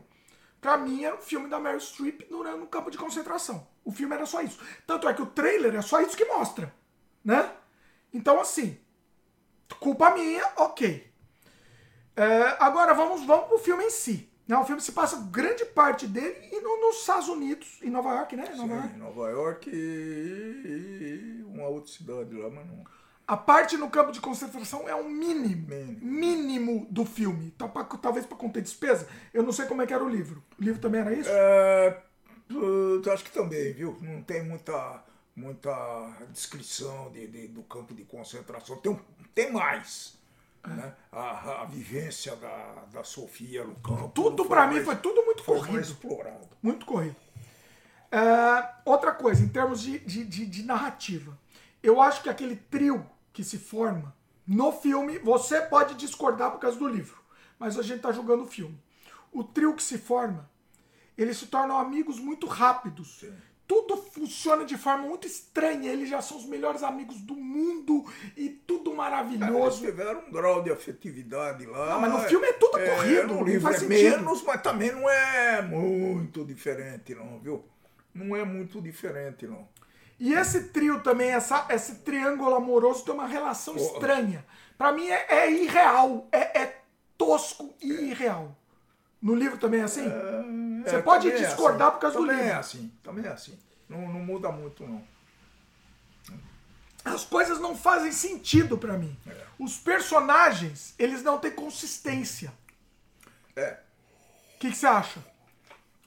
Pra 0.61 0.77
mim 0.77 1.03
era 1.03 1.15
um 1.15 1.21
filme 1.21 1.49
da 1.49 1.59
Meryl 1.59 1.79
Streep 1.79 2.21
durante 2.29 2.61
um 2.61 2.67
campo 2.67 2.91
de 2.91 2.97
concentração. 2.97 3.67
O 3.83 3.91
filme 3.91 4.15
era 4.15 4.25
só 4.25 4.41
isso. 4.41 4.59
Tanto 4.87 5.09
é 5.09 5.13
que 5.13 5.21
o 5.21 5.25
trailer 5.25 5.75
é 5.75 5.81
só 5.81 5.99
isso 6.01 6.15
que 6.15 6.23
mostra. 6.25 6.73
Né? 7.25 7.51
Então, 8.13 8.39
assim, 8.39 8.77
culpa 9.79 10.11
minha, 10.11 10.45
ok. 10.57 11.11
É, 12.15 12.55
agora 12.59 12.93
vamos, 12.93 13.25
vamos 13.25 13.47
pro 13.47 13.57
filme 13.57 13.85
em 13.85 13.89
si. 13.89 14.31
Né? 14.47 14.57
O 14.57 14.65
filme 14.65 14.81
se 14.81 14.91
passa 14.91 15.17
grande 15.31 15.63
parte 15.65 16.05
dele 16.05 16.35
e 16.51 16.59
no- 16.59 16.81
nos 16.81 16.97
Estados 16.99 17.29
Unidos, 17.29 17.79
em 17.81 17.89
Nova 17.89 18.09
York, 18.15 18.35
né? 18.35 18.53
Nova 18.55 18.73
York. 18.73 18.89
Sim, 18.93 18.97
Nova 18.99 19.29
York 19.29 19.69
e, 19.69 21.39
e 21.39 21.43
uma 21.45 21.67
outra 21.67 21.91
cidade 21.91 22.33
lá, 22.35 22.49
mas 22.49 22.65
não. 22.67 22.83
A 23.25 23.37
parte 23.37 23.77
no 23.77 23.89
campo 23.89 24.11
de 24.11 24.19
concentração 24.19 24.87
é 24.87 24.93
o 24.93 25.07
mínimo, 25.07 25.65
Mínimo. 25.69 25.99
mínimo 26.01 26.87
do 26.91 27.05
filme. 27.05 27.51
Pra- 27.57 27.85
talvez 27.85 28.25
para 28.25 28.35
conter 28.37 28.61
despesa. 28.61 29.07
Eu 29.33 29.43
não 29.43 29.53
sei 29.53 29.65
como 29.65 29.81
é 29.81 29.87
que 29.87 29.93
era 29.93 30.03
o 30.03 30.09
livro. 30.09 30.43
O 30.59 30.63
livro 30.63 30.81
também 30.81 30.99
era 30.99 31.13
isso? 31.13 31.29
É, 31.31 32.01
acho 33.13 33.23
que 33.23 33.31
também, 33.31 33.71
viu? 33.71 33.97
Não 34.01 34.21
tem 34.21 34.43
muita, 34.43 35.03
muita 35.33 35.71
descrição 36.31 37.09
de, 37.11 37.27
de- 37.27 37.47
do 37.47 37.63
campo 37.63 37.93
de 37.93 38.03
concentração. 38.03 38.75
Tem, 38.77 38.91
um- 38.91 38.99
tem 39.33 39.53
mais. 39.53 40.21
Né? 40.65 40.93
A, 41.11 41.61
a 41.61 41.65
vivência 41.65 42.35
da, 42.37 42.85
da 42.91 43.03
Sofia 43.03 43.63
no 43.65 43.75
campo. 43.75 44.09
Tudo 44.09 44.45
pra 44.45 44.65
mim 44.67 44.81
foi 44.83 44.95
tudo 44.95 45.23
muito 45.25 45.43
foi 45.43 45.57
corrido. 45.59 45.79
explorado. 45.81 46.47
Muito 46.61 46.85
corrido. 46.85 47.15
É, 48.11 48.69
outra 48.85 49.11
coisa, 49.11 49.43
em 49.43 49.49
termos 49.49 49.81
de, 49.81 49.99
de, 49.99 50.23
de- 50.23 50.45
de 50.45 50.63
narrativa. 50.63 51.37
Eu 51.81 52.01
acho 52.01 52.21
que 52.23 52.29
aquele 52.29 52.55
trio 52.55 53.05
que 53.33 53.43
se 53.43 53.57
forma 53.57 54.15
no 54.47 54.71
filme, 54.71 55.17
você 55.19 55.61
pode 55.61 55.95
discordar 55.95 56.51
por 56.51 56.59
causa 56.59 56.77
do 56.77 56.87
livro, 56.87 57.17
mas 57.59 57.77
a 57.77 57.81
gente 57.81 58.01
tá 58.01 58.11
julgando 58.11 58.43
o 58.43 58.47
filme. 58.47 58.79
O 59.31 59.43
trio 59.43 59.75
que 59.75 59.81
se 59.83 59.97
forma, 59.97 60.49
eles 61.17 61.37
se 61.37 61.47
tornam 61.47 61.77
amigos 61.77 62.19
muito 62.19 62.45
rápidos. 62.47 63.25
Tudo 63.73 63.97
funciona 63.97 64.63
de 64.65 64.77
forma 64.77 65.07
muito 65.07 65.25
estranha. 65.25 65.91
Eles 65.91 66.07
já 66.07 66.21
são 66.21 66.37
os 66.37 66.45
melhores 66.45 66.83
amigos 66.83 67.19
do 67.21 67.33
mundo 67.35 68.05
e 68.37 68.49
tudo 68.49 68.91
Eles 68.91 68.97
maravilhoso. 68.97 69.81
tiveram 69.83 70.19
um 70.27 70.31
grau 70.31 70.61
de 70.61 70.71
afetividade 70.71 71.65
lá. 71.65 71.93
Não, 71.93 72.01
mas 72.01 72.13
no 72.13 72.19
filme 72.19 72.45
é 72.45 72.53
tudo 72.53 72.73
corrido, 72.73 73.33
No 73.33 73.43
livro 73.43 73.61
faz 73.61 73.81
é 73.81 73.87
menos, 73.87 74.43
mas 74.43 74.61
também 74.61 74.91
não 74.91 75.09
é 75.09 75.59
muito 75.63 76.45
diferente, 76.45 77.15
não, 77.15 77.39
viu? 77.39 77.65
Não 78.13 78.35
é 78.35 78.45
muito 78.45 78.79
diferente, 78.79 79.47
não. 79.47 79.67
E 80.19 80.35
esse 80.35 80.65
trio 80.65 81.01
também, 81.01 81.31
essa, 81.31 81.65
esse 81.71 81.95
triângulo 81.95 82.53
amoroso 82.53 83.03
tem 83.03 83.15
uma 83.15 83.25
relação 83.25 83.75
estranha. 83.75 84.45
Pra 84.77 84.91
mim 84.91 85.07
é, 85.07 85.25
é 85.29 85.51
irreal, 85.51 86.27
é, 86.31 86.61
é 86.61 86.81
tosco 87.17 87.73
e 87.81 87.91
irreal. 87.91 88.55
No 89.19 89.33
livro 89.33 89.57
também 89.57 89.79
é 89.79 89.83
assim? 89.83 90.03
Você 90.03 90.43
É, 90.85 91.01
pode 91.01 91.29
também 91.29 91.43
é 91.43 91.47
discordar 91.47 91.87
assim. 91.87 91.95
por 91.95 92.01
causa 92.01 92.17
do 92.17 92.25
também 92.25 92.37
livro. 92.37 92.51
é 92.51 92.55
assim, 92.55 92.91
também 93.03 93.25
é 93.25 93.29
assim. 93.29 93.59
Não, 93.89 94.01
não 94.11 94.19
muda 94.19 94.51
muito, 94.51 94.85
não. 94.85 95.03
As 97.05 97.25
coisas 97.25 97.59
não 97.59 97.75
fazem 97.75 98.11
sentido 98.11 98.77
pra 98.77 98.97
mim. 98.97 99.15
É. 99.27 99.35
Os 99.59 99.77
personagens, 99.77 100.93
eles 100.97 101.21
não 101.21 101.37
têm 101.37 101.51
consistência. 101.51 102.53
É. 103.55 103.77
O 104.55 104.59
que, 104.59 104.71
que 104.71 104.77
você 104.77 104.87
acha? 104.87 105.19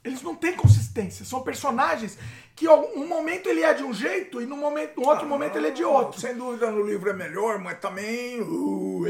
Eles 0.02 0.22
não 0.22 0.34
têm 0.34 0.56
consistência. 0.56 1.24
São 1.24 1.42
personagens 1.42 2.16
que 2.54 2.66
ó, 2.66 2.80
um 2.94 3.06
momento 3.06 3.48
ele 3.48 3.62
é 3.62 3.74
de 3.74 3.82
um 3.82 3.92
jeito 3.92 4.40
e 4.40 4.46
no, 4.46 4.56
momento, 4.56 4.98
no 4.98 5.06
outro 5.06 5.28
momento 5.28 5.56
ele 5.56 5.68
é 5.68 5.70
de 5.70 5.84
outro. 5.84 6.18
Sem 6.18 6.34
dúvida 6.34 6.70
no 6.70 6.82
livro 6.86 7.10
é 7.10 7.12
melhor, 7.12 7.58
mas 7.58 7.78
também. 7.78 8.40
uh, 8.40 9.06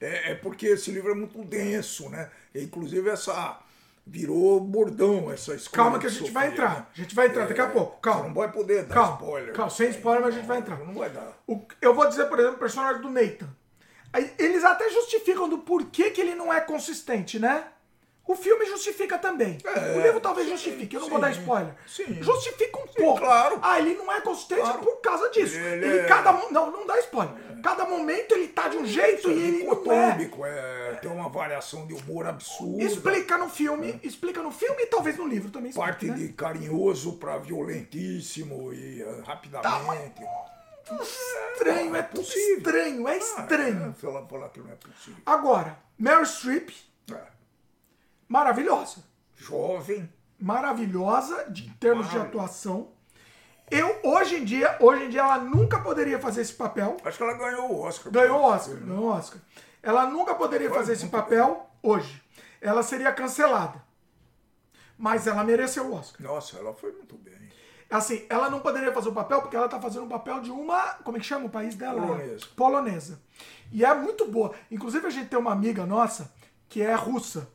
é, 0.00 0.32
é 0.32 0.34
porque 0.34 0.66
esse 0.66 0.90
livro 0.90 1.12
é 1.12 1.14
muito 1.14 1.42
denso, 1.44 2.08
né? 2.08 2.30
Inclusive 2.54 3.10
essa. 3.10 3.60
Virou 4.08 4.60
bordão 4.60 5.32
essa 5.32 5.52
escola. 5.54 5.82
Calma 5.84 5.98
que 5.98 6.06
a 6.06 6.10
gente 6.10 6.30
vai 6.30 6.48
entrar. 6.48 6.90
A 6.94 6.96
gente 6.96 7.12
vai 7.14 7.26
entrar 7.26 7.46
daqui 7.48 7.60
a 7.60 7.66
pouco. 7.66 8.00
Calma. 8.00 8.28
Não 8.28 8.34
vai 8.34 8.52
poder 8.52 8.84
dar 8.84 8.94
Calma, 8.94 9.16
spoiler. 9.16 9.52
calma, 9.54 9.70
sem 9.70 9.90
spoiler, 9.90 10.22
mas 10.22 10.34
a 10.34 10.38
gente 10.38 10.46
vai 10.46 10.58
entrar. 10.58 10.78
Não 10.78 10.94
vai 10.94 11.10
dar. 11.10 11.36
O- 11.46 11.66
eu 11.82 11.92
vou 11.92 12.08
dizer, 12.08 12.26
por 12.26 12.38
exemplo, 12.38 12.56
o 12.56 12.60
personagem 12.60 13.02
do 13.02 13.10
Nathan. 13.10 13.48
Eles 14.38 14.64
até 14.64 14.88
justificam 14.90 15.48
do 15.48 15.58
porquê 15.58 16.10
que 16.10 16.20
ele 16.20 16.34
não 16.36 16.52
é 16.52 16.60
consistente, 16.60 17.38
né? 17.38 17.64
O 18.26 18.34
filme 18.34 18.66
justifica 18.66 19.16
também. 19.18 19.56
É, 19.64 19.96
o 19.96 20.00
livro 20.02 20.20
talvez 20.20 20.46
sim, 20.48 20.54
justifique, 20.54 20.96
eu 20.96 21.00
não 21.00 21.06
sim, 21.06 21.12
vou 21.12 21.20
dar 21.20 21.30
spoiler. 21.30 21.74
sim. 21.86 22.20
Justifica 22.22 22.78
um 22.78 22.86
pouco. 22.88 23.20
claro. 23.20 23.60
Ah, 23.62 23.78
ele 23.78 23.94
não 23.94 24.10
é 24.12 24.20
consistente 24.20 24.62
Claro. 24.62 24.78
por 24.80 24.96
causa 25.00 25.28
disso. 25.30 25.54
Ele 25.56 25.86
Ele, 25.86 25.98
é- 26.00 26.04
cada 26.06 26.32
Não, 26.50 26.70
não 26.72 26.86
dá 26.86 26.98
spoiler. 26.98 27.34
Cada 27.62 27.84
momento 27.84 28.32
ele 28.32 28.48
tá 28.48 28.68
de 28.68 28.76
um 28.76 28.84
jeito 28.86 29.30
e 29.30 29.32
ele 29.32 29.64
não 29.64 29.92
é. 29.92 30.18
É, 30.90 30.94
tem 31.00 31.10
uma 31.10 31.28
variação 31.28 31.86
de 31.86 31.94
humor 31.94 32.26
absurda. 32.26 32.82
Explica 32.82 33.38
no 33.38 33.48
filme, 33.48 33.98
explica 34.02 34.42
no 34.42 34.50
filme 34.50 34.82
e 34.82 34.86
talvez 34.86 35.16
no 35.16 35.26
livro 35.26 35.50
também. 35.50 35.72
Parte 35.72 36.06
né? 36.06 36.14
de 36.16 36.28
carinhoso 36.32 37.14
pra 37.18 37.38
violentíssimo 37.38 38.72
e 38.72 39.02
eh, 39.02 39.22
rapidamente. 39.24 40.22
Estranho, 41.54 41.96
é 41.96 42.02
tudo 42.02 42.20
possível. 42.22 42.56
estranho, 42.58 43.08
é 43.08 43.12
Ah, 43.12 43.16
estranho. 43.16 43.90
é, 43.96 44.00
falar, 44.00 44.26
falar 44.26 44.48
que 44.50 44.60
não 44.60 44.70
é 44.70 44.74
possível. 44.76 45.20
Agora, 45.26 45.78
Meryl 45.98 46.24
Streep, 46.24 46.70
É. 46.70 46.72
maravilhosa. 48.28 49.04
Jovem, 49.34 50.08
maravilhosa 50.38 51.50
de, 51.50 51.66
em 51.66 51.72
termos 51.74 52.06
de 52.08 52.16
Maravilhosa. 52.16 52.44
atuação. 52.46 52.88
Eu, 53.70 53.98
hoje 54.04 54.36
em 54.36 54.44
dia, 54.44 54.76
hoje 54.80 55.04
em 55.04 55.08
dia, 55.08 55.20
ela 55.20 55.38
nunca 55.38 55.80
poderia 55.80 56.18
fazer 56.18 56.42
esse 56.42 56.52
papel. 56.54 56.96
acho 57.04 57.16
que 57.16 57.22
ela 57.22 57.34
ganhou 57.34 57.72
o 57.72 57.80
Oscar. 57.80 58.12
Ganhou 58.12 58.40
o 58.40 58.44
Oscar, 58.44 58.76
ganhou 58.76 59.04
o 59.04 59.08
Oscar. 59.08 59.40
Ela 59.82 60.06
nunca 60.06 60.34
poderia 60.34 60.68
Foi 60.68 60.78
fazer 60.78 60.92
esse 60.92 61.08
papel 61.08 61.68
hoje. 61.82 62.22
Ela 62.60 62.82
seria 62.82 63.12
cancelada. 63.12 63.84
Mas 64.98 65.26
ela 65.26 65.44
mereceu 65.44 65.86
o 65.86 65.94
Oscar. 65.94 66.22
Nossa, 66.26 66.56
ela 66.58 66.72
foi 66.74 66.92
muito 66.92 67.16
bem. 67.16 67.34
Assim, 67.88 68.24
ela 68.28 68.50
não 68.50 68.60
poderia 68.60 68.92
fazer 68.92 69.08
o 69.08 69.12
papel 69.12 69.40
porque 69.42 69.56
ela 69.56 69.68
tá 69.68 69.80
fazendo 69.80 70.06
o 70.06 70.08
papel 70.08 70.40
de 70.40 70.50
uma. 70.50 70.94
Como 71.04 71.16
é 71.16 71.20
que 71.20 71.26
chama 71.26 71.46
o 71.46 71.50
país 71.50 71.74
dela? 71.74 72.00
Polonesa. 72.00 72.46
Polonesa. 72.56 73.22
E 73.72 73.84
é 73.84 73.94
muito 73.94 74.26
boa. 74.26 74.52
Inclusive, 74.70 75.06
a 75.06 75.10
gente 75.10 75.28
tem 75.28 75.38
uma 75.38 75.52
amiga 75.52 75.86
nossa 75.86 76.32
que 76.68 76.82
é 76.82 76.94
russa. 76.94 77.48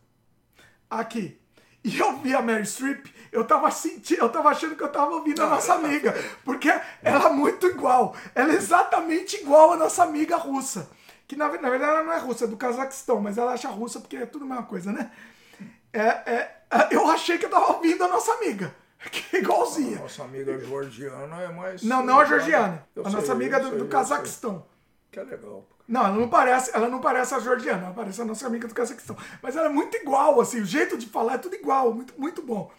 Aqui. 0.92 1.40
E 1.84 1.98
eu 1.98 2.18
vi 2.18 2.36
a 2.36 2.42
Mary 2.42 2.66
Streep, 2.66 3.08
eu 3.32 3.46
tava 3.46 3.72
sentindo, 3.72 4.20
eu 4.20 4.30
tava 4.30 4.50
achando 4.50 4.76
que 4.76 4.84
eu 4.84 4.92
tava 4.92 5.16
ouvindo 5.16 5.42
a 5.42 5.48
nossa 5.48 5.74
amiga. 5.74 6.14
Porque 6.44 6.70
ela 7.02 7.30
é 7.30 7.32
muito 7.32 7.66
igual. 7.66 8.14
Ela 8.36 8.52
é 8.52 8.56
exatamente 8.56 9.38
igual 9.38 9.72
a 9.72 9.78
nossa 9.78 10.04
amiga 10.04 10.36
russa. 10.36 10.90
Que 11.28 11.36
na, 11.36 11.48
na 11.48 11.70
verdade 11.70 11.92
ela 11.92 12.04
não 12.04 12.12
é 12.12 12.20
russa, 12.20 12.44
é 12.44 12.48
do 12.48 12.58
Cazaquistão, 12.58 13.22
mas 13.22 13.38
ela 13.38 13.54
acha 13.54 13.70
russa 13.70 14.02
porque 14.02 14.18
é 14.18 14.26
tudo 14.26 14.44
a 14.44 14.48
mesma 14.50 14.64
coisa, 14.64 14.92
né? 14.92 15.10
É, 15.94 16.02
é, 16.02 16.62
é, 16.70 16.88
eu 16.92 17.08
achei 17.08 17.38
que 17.38 17.46
eu 17.46 17.50
tava 17.50 17.74
ouvindo 17.74 18.04
a 18.04 18.08
nossa 18.08 18.34
amiga. 18.34 18.76
Que 19.10 19.38
é 19.38 19.40
igualzinha. 19.40 19.98
Nossa 19.98 20.24
amiga 20.24 20.60
georgiana 20.60 21.42
é 21.42 21.48
mais. 21.48 21.82
Não, 21.82 22.06
não 22.06 22.20
a 22.20 22.26
georgiana. 22.26 22.86
Eu 22.96 23.02
a 23.02 23.10
sei, 23.10 23.20
nossa 23.20 23.32
amiga 23.32 23.60
do, 23.60 23.78
do 23.80 23.88
Cazaquistão. 23.88 24.60
sei. 24.60 24.81
Que 25.12 25.20
é 25.20 25.24
legal. 25.24 25.68
Não, 25.88 26.06
ela 26.06 26.16
não 26.16 26.30
parece, 26.30 26.72
ela 26.74 26.88
não 26.88 27.02
parece 27.02 27.34
a 27.36 27.40
georgiana, 27.40 27.86
ela 27.86 27.94
parece 27.94 28.22
a 28.22 28.26
nossa 28.26 28.48
amiga 28.48 28.66
do 28.68 28.74
Cazaquistão. 28.74 29.18
Mas 29.42 29.58
ela 29.58 29.66
é 29.66 29.70
muito 29.70 29.98
igual, 29.98 30.40
assim, 30.40 30.62
o 30.62 30.66
jeito 30.66 30.98
de 30.98 31.06
falar 31.06 31.34
é 31.34 31.38
tudo 31.38 31.56
igual, 31.56 31.94
muito, 31.94 32.14
muito 32.18 32.42
bom. 32.42 32.72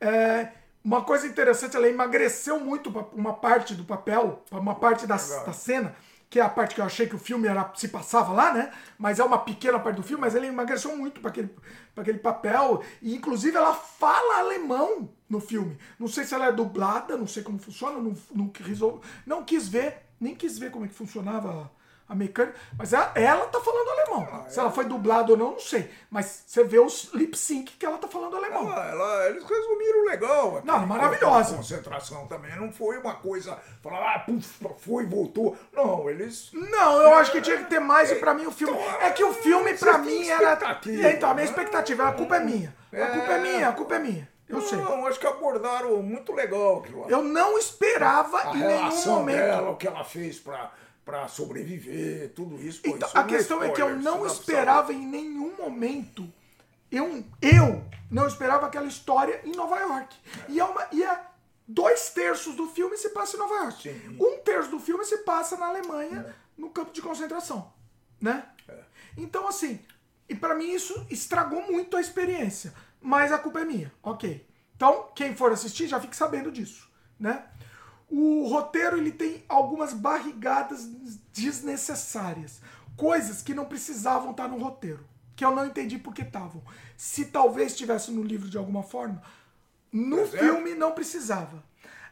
É, 0.00 0.48
uma 0.82 1.04
coisa 1.04 1.26
interessante, 1.26 1.76
ela 1.76 1.86
emagreceu 1.86 2.58
muito 2.58 2.88
uma 3.12 3.34
parte 3.34 3.74
do 3.74 3.84
papel, 3.84 4.42
uma 4.50 4.74
parte 4.76 5.06
da, 5.06 5.16
da 5.16 5.52
cena, 5.52 5.94
que 6.30 6.40
é 6.40 6.42
a 6.42 6.48
parte 6.48 6.74
que 6.74 6.80
eu 6.80 6.86
achei 6.86 7.06
que 7.06 7.14
o 7.14 7.18
filme 7.18 7.46
era, 7.48 7.70
se 7.74 7.88
passava 7.88 8.32
lá, 8.32 8.54
né? 8.54 8.72
Mas 8.98 9.18
é 9.18 9.24
uma 9.24 9.38
pequena 9.38 9.78
parte 9.78 9.96
do 9.96 10.02
filme, 10.02 10.22
mas 10.22 10.34
ela 10.34 10.46
emagreceu 10.46 10.96
muito 10.96 11.20
para 11.20 11.28
aquele, 11.28 11.48
pra 11.94 12.00
aquele 12.02 12.18
papel. 12.18 12.82
E 13.02 13.14
inclusive 13.14 13.56
ela 13.56 13.74
fala 13.74 14.38
alemão 14.38 15.10
no 15.28 15.40
filme. 15.40 15.76
Não 15.98 16.08
sei 16.08 16.24
se 16.24 16.34
ela 16.34 16.46
é 16.46 16.52
dublada, 16.52 17.16
não 17.16 17.26
sei 17.26 17.42
como 17.42 17.58
funciona, 17.58 17.98
não, 17.98 18.14
não, 18.34 18.50
não 19.26 19.44
quis 19.44 19.68
ver, 19.68 20.07
nem 20.20 20.34
quis 20.34 20.58
ver 20.58 20.70
como 20.70 20.84
é 20.84 20.88
que 20.88 20.94
funcionava 20.94 21.70
a 22.08 22.14
mecânica. 22.14 22.56
Mas 22.78 22.94
ela, 22.94 23.12
ela 23.14 23.46
tá 23.48 23.60
falando 23.60 23.90
alemão. 23.90 24.44
Se 24.48 24.58
ela 24.58 24.70
foi 24.70 24.86
dublada 24.86 25.32
ou 25.32 25.36
não, 25.36 25.50
não 25.52 25.60
sei. 25.60 25.90
Mas 26.10 26.44
você 26.46 26.64
vê 26.64 26.78
os 26.78 27.12
lip 27.12 27.36
sync 27.36 27.72
que 27.72 27.84
ela 27.84 27.98
tá 27.98 28.08
falando 28.08 28.34
alemão. 28.34 28.62
Ela, 28.72 28.86
ela- 28.86 29.26
eles 29.28 29.44
resumiram 29.44 30.04
legal. 30.06 30.62
Não, 30.64 30.86
maravilhosa. 30.86 31.50
de 31.50 31.56
Concentração 31.58 32.26
também. 32.26 32.56
Não 32.56 32.72
foi 32.72 32.96
uma 32.96 33.14
coisa, 33.16 33.58
falar, 33.82 34.14
ah, 34.14 34.18
puf, 34.20 34.66
foi 34.78 35.04
voltou. 35.04 35.54
Não, 35.70 36.08
eles. 36.08 36.50
Não, 36.54 37.02
eu 37.02 37.14
acho 37.16 37.30
que 37.30 37.42
tinha 37.42 37.58
que 37.58 37.64
ter 37.64 37.78
mais 37.80 38.10
e 38.10 38.14
pra 38.14 38.32
mim 38.32 38.46
o 38.46 38.52
filme. 38.52 38.72
Então, 38.78 39.00
É 39.02 39.10
que 39.10 39.22
o 39.22 39.34
filme 39.34 39.74
pra 39.74 39.98
mim 39.98 40.26
era. 40.28 40.58
Então, 40.86 41.30
a 41.30 41.34
minha 41.34 41.44
né? 41.44 41.50
expectativa, 41.50 42.08
a 42.08 42.12
culpa 42.12 42.36
é 42.36 42.40
minha. 42.40 42.74
A 42.90 43.06
culpa 43.06 43.32
é 43.32 43.38
minha, 43.38 43.68
a 43.68 43.72
culpa 43.72 43.94
é 43.96 43.98
minha. 43.98 44.37
Eu 44.48 44.62
sei. 44.62 44.78
Não, 44.78 45.06
acho 45.06 45.18
que 45.20 45.26
abordaram 45.26 46.02
muito 46.02 46.32
legal 46.32 46.78
aquilo 46.78 47.00
lá. 47.02 47.08
Eu 47.08 47.22
não 47.22 47.58
esperava 47.58 48.50
A 48.50 48.56
em 48.56 48.60
nenhum 48.60 49.04
momento. 49.06 49.36
dela, 49.36 49.70
o 49.70 49.76
que 49.76 49.86
ela 49.86 50.04
fez 50.04 50.38
pra, 50.38 50.72
pra 51.04 51.28
sobreviver, 51.28 52.32
tudo 52.34 52.56
isso. 52.60 52.80
pô, 52.82 52.90
Então, 52.90 53.08
isso 53.08 53.18
a 53.18 53.20
é 53.20 53.24
questão 53.24 53.62
é 53.62 53.70
que 53.70 53.82
eu 53.82 53.96
não 53.96 54.26
esperava 54.26 54.92
em 54.92 55.06
nenhum 55.06 55.54
momento. 55.56 56.26
Eu, 56.90 57.22
eu 57.42 57.84
não 58.10 58.26
esperava 58.26 58.66
aquela 58.66 58.86
história 58.86 59.40
em 59.44 59.52
Nova 59.52 59.76
York. 59.78 60.16
E 60.48 60.58
é, 60.58 60.64
uma, 60.64 60.86
e 60.90 61.04
é 61.04 61.20
dois 61.66 62.10
terços 62.10 62.54
do 62.56 62.66
filme 62.68 62.96
se 62.96 63.10
passa 63.10 63.36
em 63.36 63.38
Nova 63.40 63.54
York. 63.54 63.82
Sim. 63.82 64.16
Um 64.18 64.38
terço 64.38 64.70
do 64.70 64.80
filme 64.80 65.04
se 65.04 65.18
passa 65.18 65.56
na 65.58 65.66
Alemanha, 65.66 66.34
no 66.56 66.70
campo 66.70 66.92
de 66.92 67.02
concentração. 67.02 67.70
Né? 68.18 68.42
Então, 69.16 69.46
assim, 69.46 69.78
e 70.28 70.34
pra 70.34 70.54
mim 70.54 70.72
isso 70.72 71.06
estragou 71.10 71.60
muito 71.62 71.96
a 71.96 72.00
experiência. 72.00 72.72
Mas 73.00 73.32
a 73.32 73.38
culpa 73.38 73.60
é 73.60 73.64
minha, 73.64 73.92
ok. 74.02 74.46
Então, 74.76 75.08
quem 75.14 75.34
for 75.34 75.52
assistir 75.52 75.86
já 75.88 76.00
fique 76.00 76.16
sabendo 76.16 76.52
disso, 76.52 76.88
né? 77.18 77.44
O 78.08 78.46
roteiro 78.48 78.96
ele 78.96 79.12
tem 79.12 79.44
algumas 79.48 79.92
barrigadas 79.92 80.86
desnecessárias, 81.32 82.60
coisas 82.96 83.42
que 83.42 83.54
não 83.54 83.66
precisavam 83.66 84.30
estar 84.30 84.48
no 84.48 84.58
roteiro, 84.58 85.06
que 85.36 85.44
eu 85.44 85.54
não 85.54 85.66
entendi 85.66 85.98
por 85.98 86.14
que 86.14 86.22
estavam. 86.22 86.62
Se 86.96 87.26
talvez 87.26 87.72
estivesse 87.72 88.10
no 88.10 88.22
livro 88.22 88.48
de 88.48 88.56
alguma 88.56 88.82
forma, 88.82 89.22
no 89.92 90.20
exemplo? 90.20 90.38
filme 90.38 90.74
não 90.74 90.92
precisava. 90.92 91.62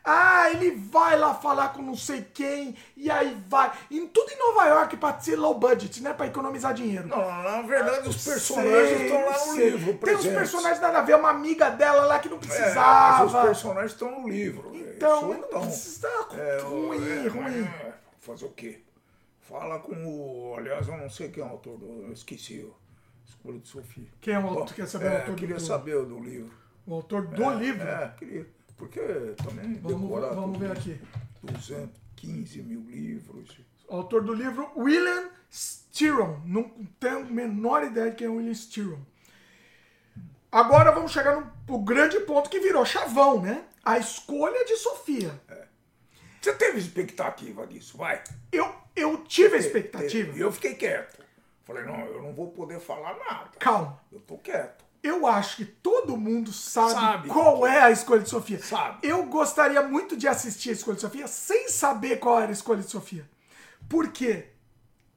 Ah, 0.09 0.49
ele 0.53 0.71
vai 0.71 1.19
lá 1.19 1.35
falar 1.35 1.71
com 1.71 1.83
não 1.83 1.97
sei 1.97 2.23
quem, 2.33 2.77
e 2.97 3.11
aí 3.11 3.37
vai. 3.49 3.73
E 3.91 4.01
tudo 4.07 4.31
em 4.31 4.39
Nova 4.39 4.65
York 4.69 4.97
pra 4.99 5.19
ser 5.19 5.35
low 5.35 5.59
budget, 5.59 6.01
né? 6.01 6.13
Pra 6.15 6.29
economizar 6.29 6.73
dinheiro. 6.73 7.09
Não, 7.09 7.19
na 7.19 7.63
verdade, 7.63 8.09
os 8.09 8.23
personagens 8.25 9.01
estão 9.01 9.25
lá 9.27 9.33
no 9.33 9.55
sei. 9.55 9.71
livro. 9.71 9.87
Tem 9.87 9.95
uns 9.95 9.99
presentes. 10.23 10.39
personagens 10.39 10.81
nada 10.81 10.99
a 10.99 11.03
ver, 11.03 11.17
uma 11.17 11.31
amiga 11.31 11.71
dela 11.71 12.05
lá 12.07 12.21
que 12.21 12.29
não 12.29 12.37
É, 12.37 12.41
mas 12.41 12.47
precisava. 12.57 13.25
os 13.25 13.33
personagens 13.47 13.93
estão 13.93 14.21
no 14.21 14.29
livro. 14.29 14.71
Então, 14.77 15.33
Isso 15.33 15.41
não 15.53 15.61
precisa. 15.63 16.09
É, 16.39 16.61
ruim, 16.63 17.09
é, 17.25 17.29
ruim. 17.29 17.65
é, 17.65 17.93
fazer 18.21 18.45
o 18.45 18.51
quê? 18.51 18.81
Fala 19.41 19.81
com 19.81 19.93
o. 19.93 20.55
Aliás, 20.57 20.87
eu 20.87 20.97
não 20.97 21.11
sei 21.11 21.31
quem 21.31 21.43
é 21.43 21.47
o 21.47 21.51
autor 21.51 21.77
do. 21.79 22.05
Eu 22.07 22.13
esqueci. 22.13 22.61
o 22.61 22.73
Escolha 23.29 23.59
de 23.59 23.67
Sofia. 23.67 24.07
Quem 24.21 24.35
é 24.35 24.39
o 24.39 24.47
autor? 24.47 24.67
Bom, 24.67 24.73
Quer 24.73 24.87
saber 24.87 25.07
o 25.07 25.09
é, 25.09 25.17
autor 25.17 25.35
do- 25.35 25.37
queria 25.37 25.57
do- 25.57 25.61
saber 25.61 26.05
do 26.05 26.21
livro. 26.21 26.53
O 26.87 26.95
autor 26.95 27.27
do 27.27 27.51
livro. 27.55 27.89
É, 27.89 28.13
queria. 28.17 28.47
Porque 28.77 29.01
também 29.43 29.75
Vamos, 29.81 30.01
decorar 30.03 30.35
vamos 30.35 30.59
ver 30.59 30.71
aqui. 30.71 31.01
215 31.43 32.63
mil 32.63 32.81
livros. 32.83 33.59
Autor 33.89 34.23
do 34.23 34.35
livro, 34.35 34.71
William 34.77 35.31
Styron. 35.51 36.43
Não 36.45 36.65
tenho 37.01 37.21
a 37.21 37.25
menor 37.25 37.85
ideia 37.85 38.11
de 38.11 38.17
quem 38.17 38.27
é 38.27 38.31
William 38.31 38.53
Styron. 38.53 39.01
Agora 40.51 40.91
vamos 40.91 41.13
chegar 41.13 41.55
no, 41.69 41.79
grande 41.81 42.19
ponto 42.21 42.49
que 42.49 42.61
virou 42.61 42.85
chavão, 42.85 43.43
né? 43.43 43.65
A 43.85 43.99
escolha 43.99 44.65
de 44.65 44.77
Sofia. 44.77 45.39
Você 46.41 46.55
teve 46.55 46.79
expectativa 46.79 47.67
disso? 47.67 47.99
Vai. 47.99 48.23
Eu, 48.51 48.73
eu 48.95 49.19
tive 49.25 49.57
a 49.57 49.59
expectativa. 49.59 50.35
E 50.37 50.41
eu 50.41 50.51
fiquei 50.51 50.75
quieto. 50.75 51.25
Falei, 51.65 51.85
não, 51.85 51.99
eu 52.07 52.23
não 52.23 52.33
vou 52.33 52.53
poder 52.53 52.81
falar 52.81 53.19
nada. 53.19 53.51
Calma. 53.59 54.01
Eu 54.11 54.21
tô 54.21 54.39
quieto. 54.39 54.86
Eu 55.07 55.27
acho 55.27 55.57
que 55.57 55.65
todo 55.65 56.17
mundo 56.17 56.53
sabe, 56.53 56.93
Sabe. 56.93 57.29
qual 57.29 57.67
é 57.67 57.81
a 57.81 57.91
escolha 57.91 58.23
de 58.23 58.29
Sofia. 58.29 58.59
Sabe. 58.59 59.07
Eu 59.07 59.25
gostaria 59.27 59.81
muito 59.83 60.17
de 60.17 60.27
assistir 60.27 60.71
a 60.71 60.73
escolha 60.73 60.97
de 60.97 61.03
Sofia 61.03 61.29
sem 61.29 61.69
saber 61.69 62.19
qual 62.19 62.41
era 62.41 62.49
a 62.49 62.53
escolha 62.53 62.83
de 62.83 62.91
Sofia. 62.91 63.29
Por 63.89 64.09
quê? 64.09 64.49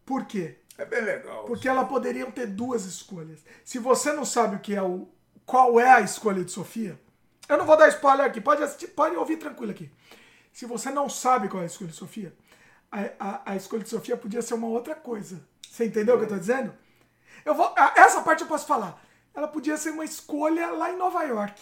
Por 0.05 0.25
quê? 0.25 0.59
É 0.77 0.85
bem 0.85 1.01
legal. 1.01 1.43
Porque 1.45 1.67
ela 1.67 1.85
poderiam 1.85 2.29
ter 2.31 2.47
duas 2.47 2.85
escolhas. 2.85 3.43
Se 3.65 3.79
você 3.79 4.13
não 4.13 4.23
sabe 4.23 4.57
o 4.57 4.59
que 4.59 4.75
é 4.75 4.81
o 4.81 5.07
qual 5.45 5.79
é 5.79 5.89
a 5.89 6.01
escolha 6.01 6.43
de 6.43 6.51
Sofia, 6.51 6.99
eu 7.47 7.57
não 7.57 7.65
vou 7.65 7.75
dar 7.75 7.89
spoiler 7.89 8.25
aqui, 8.27 8.39
pode 8.39 8.61
assistir, 8.61 8.89
pode 8.89 9.15
ouvir 9.15 9.37
tranquilo 9.37 9.71
aqui. 9.71 9.91
Se 10.53 10.67
você 10.67 10.91
não 10.91 11.09
sabe 11.09 11.49
qual 11.49 11.61
é 11.61 11.63
a 11.63 11.67
escolha 11.67 11.89
de 11.89 11.95
Sofia, 11.95 12.31
a, 12.91 12.99
a, 13.19 13.51
a 13.53 13.55
escolha 13.55 13.83
de 13.83 13.89
Sofia 13.89 14.15
podia 14.15 14.41
ser 14.41 14.53
uma 14.53 14.67
outra 14.67 14.93
coisa. 14.93 15.41
Você 15.67 15.85
entendeu 15.85 16.15
o 16.15 16.17
que 16.19 16.25
eu 16.25 16.29
tô 16.29 16.37
dizendo? 16.37 16.73
Eu 17.43 17.55
vou, 17.55 17.73
essa 17.95 18.21
parte 18.21 18.41
eu 18.41 18.47
posso 18.47 18.67
falar. 18.67 19.01
Ela 19.35 19.47
podia 19.47 19.77
ser 19.77 19.91
uma 19.91 20.03
escolha 20.05 20.67
lá 20.71 20.91
em 20.91 20.97
Nova 20.97 21.23
York. 21.23 21.61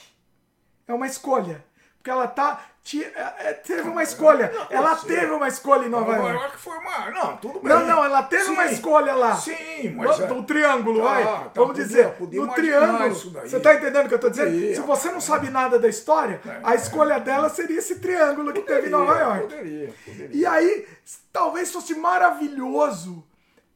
É 0.87 0.93
uma 0.93 1.05
escolha. 1.07 1.63
Porque 1.97 2.09
ela 2.09 2.27
tá. 2.27 2.61
é- 2.95 3.49
é- 3.49 3.53
teve 3.53 3.89
uma 3.89 4.01
escolha. 4.01 4.49
Ela 4.69 4.95
ser. 4.95 5.07
teve 5.07 5.31
uma 5.33 5.47
escolha 5.49 5.85
em 5.87 5.89
Nova 5.89 6.05
Nova 6.15 6.29
York. 6.29 6.41
York 6.43 6.57
foi 6.57 6.77
uma. 6.77 7.11
Não, 7.11 7.35
tudo 7.37 7.59
bem. 7.59 7.67
Não, 7.69 7.85
não, 7.85 8.03
ela 8.05 8.23
teve 8.23 8.45
Sim. 8.45 8.51
uma 8.51 8.65
escolha 8.67 9.13
lá. 9.13 9.35
Sim, 9.35 9.89
mas. 9.93 10.15
Do, 10.17 10.23
é- 10.23 10.27
do 10.27 10.43
triângulo, 10.43 10.99
Tá, 11.03 11.03
vai. 11.13 11.23
tá, 11.25 11.37
Vamos 11.53 11.67
podia- 11.71 11.83
dizer, 11.83 12.09
podia 12.13 12.39
no 12.41 12.53
triângulo. 12.53 13.13
Você 13.13 13.59
tá 13.59 13.73
entendendo 13.75 14.05
o 14.05 14.07
que 14.07 14.15
eu 14.15 14.19
tô 14.19 14.29
dizendo? 14.29 14.51
Se 14.73 14.79
você 14.79 15.11
não 15.11 15.19
sabe 15.19 15.49
nada 15.49 15.77
da 15.77 15.89
história, 15.89 16.39
a 16.63 16.75
escolha 16.75 17.19
dela 17.19 17.49
seria 17.49 17.79
esse 17.79 17.99
triângulo 17.99 18.53
que 18.53 18.61
teve 18.61 18.87
em 18.87 18.91
Nova 18.91 19.17
York. 19.19 19.41
Poderia, 19.43 19.93
poderia. 20.05 20.29
E 20.31 20.45
aí, 20.45 20.87
talvez 21.33 21.69
fosse 21.73 21.93
maravilhoso 21.95 23.26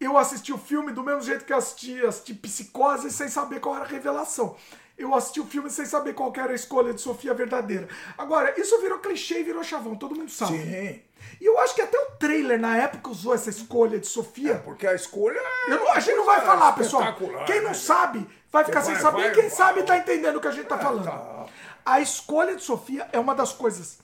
eu 0.02 0.18
assistir 0.18 0.52
o 0.54 0.58
filme 0.58 0.92
do 0.92 1.04
mesmo 1.04 1.22
jeito 1.22 1.46
que 1.46 1.54
eu 1.54 1.58
assisti, 1.58 2.04
assisti 2.06 2.34
Psicose 2.34 3.12
sem 3.12 3.28
saber 3.28 3.60
qual 3.60 3.76
era 3.76 3.86
a 3.86 3.88
revelação. 3.88 4.56
Eu 4.98 5.16
assisti 5.16 5.40
o 5.40 5.46
filme 5.46 5.70
sem 5.70 5.86
saber 5.86 6.14
qual 6.14 6.32
era 6.36 6.52
a 6.52 6.56
escolha 6.56 6.94
de 6.94 7.02
Sofia 7.02 7.34
verdadeira. 7.34 7.88
Agora, 8.18 8.54
isso 8.60 8.80
virou 8.82 9.00
clichê 9.00 9.40
e 9.40 9.44
virou 9.44 9.64
chavão, 9.64 9.96
todo 9.96 10.16
mundo 10.16 10.30
sabe. 10.30 10.58
Sim. 10.60 11.02
E 11.40 11.46
eu 11.46 11.58
acho 11.60 11.74
que 11.74 11.82
até 11.82 11.98
o 11.98 12.12
trailer 12.20 12.60
na 12.60 12.78
época 12.78 13.10
usou 13.10 13.34
essa 13.34 13.50
escolha 13.50 13.98
de 14.00 14.06
Sofia. 14.08 14.62
Porque 14.64 14.86
a 14.86 14.94
escolha. 14.94 15.40
é 15.40 15.72
Eu 15.74 15.80
não- 15.80 15.92
a 15.92 16.00
gente 16.00 16.16
não 16.16 16.26
vai 16.26 16.42
falar, 16.42 16.74
pessoal. 16.74 17.04
espetacular, 17.04 17.46
Quem 17.46 17.62
não 17.62 17.70
né? 17.70 17.74
sabe 17.74 18.28
vai 18.52 18.64
ficar 18.66 18.82
Vai, 18.82 18.94
sem 18.94 19.02
saber. 19.02 19.22
vai, 19.22 19.32
e 19.32 19.34
quem 19.34 19.48
vai. 19.48 19.52
sabe 19.52 19.84
tá 19.84 19.98
entendendo 19.98 20.36
o 20.36 20.42
que 20.42 20.48
a 20.48 20.52
gente 20.52 20.68
tá 20.68 20.78
falando. 20.78 21.06
tá. 21.06 21.46
A 21.84 22.00
escolha 22.00 22.56
de 22.56 22.64
Sofia 22.64 23.08
é 23.12 23.20
uma 23.20 23.34
das 23.34 23.52
coisas. 23.54 23.98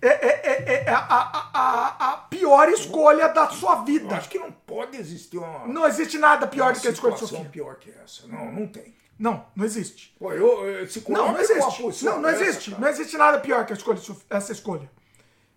É, 0.00 0.08
é- 0.08 0.42
é- 0.46 0.84
é 0.84 0.90
a, 0.90 0.98
a- 0.98 1.50
a- 1.52 2.12
a 2.12 2.16
pior 2.30 2.68
escolha 2.68 3.28
da 3.28 3.48
sua 3.48 3.76
Eu 3.78 3.84
vida. 3.84 4.16
acho 4.16 4.28
que 4.28 4.38
não 4.38 4.52
pode 4.52 4.96
existir 4.96 5.38
uma. 5.38 5.66
Não 5.66 5.86
existe 5.86 6.18
nada 6.18 6.46
pior 6.46 6.72
do 6.72 6.80
que 6.80 6.86
a 6.88 6.90
escolha 6.92 7.14
de 7.14 7.18
situação 7.20 7.38
Sofia. 7.44 7.50
pior 7.50 7.76
que 7.76 7.90
essa. 7.90 8.26
Não, 8.28 8.52
não 8.52 8.66
tem. 8.68 8.94
Não, 9.18 9.44
não 9.56 9.64
existe. 9.64 10.14
Pô, 10.18 10.32
eu, 10.32 10.64
eu- 10.68 10.86
se 10.88 11.04
Não, 11.10 11.32
não 11.32 11.40
existe. 11.40 12.04
Não, 12.04 12.20
não 12.20 12.30
existe. 12.30 12.70
Não 12.78 12.88
existe 12.88 13.16
nada 13.18 13.40
pior 13.40 13.66
que 13.66 13.72
a 13.72 13.76
escolha 13.76 13.98
essa 14.30 14.52
escolha. 14.52 14.88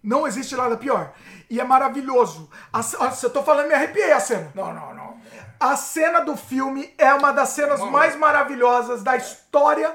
Não 0.04 0.26
existe 0.26 0.56
nada 0.56 0.76
pior. 0.76 1.14
E 1.48 1.60
é 1.60 1.64
maravilhoso. 1.64 2.50
A 2.74 2.82
eu 3.22 3.30
tô 3.30 3.44
falando, 3.44 3.68
me 3.68 3.76
arrepiei 3.76 4.12
a 4.12 4.20
cena. 4.20 4.52
Não, 4.56 4.74
não, 4.74 4.96
não. 4.96 5.22
A 5.60 5.76
cena 5.76 6.22
do 6.22 6.36
filme 6.36 6.92
é 6.98 7.14
uma 7.14 7.32
das 7.32 7.50
cenas 7.50 7.80
Uma- 7.80 7.92
mais 7.92 8.16
maravilhosas 8.16 9.04
da 9.04 9.16
história. 9.16 9.94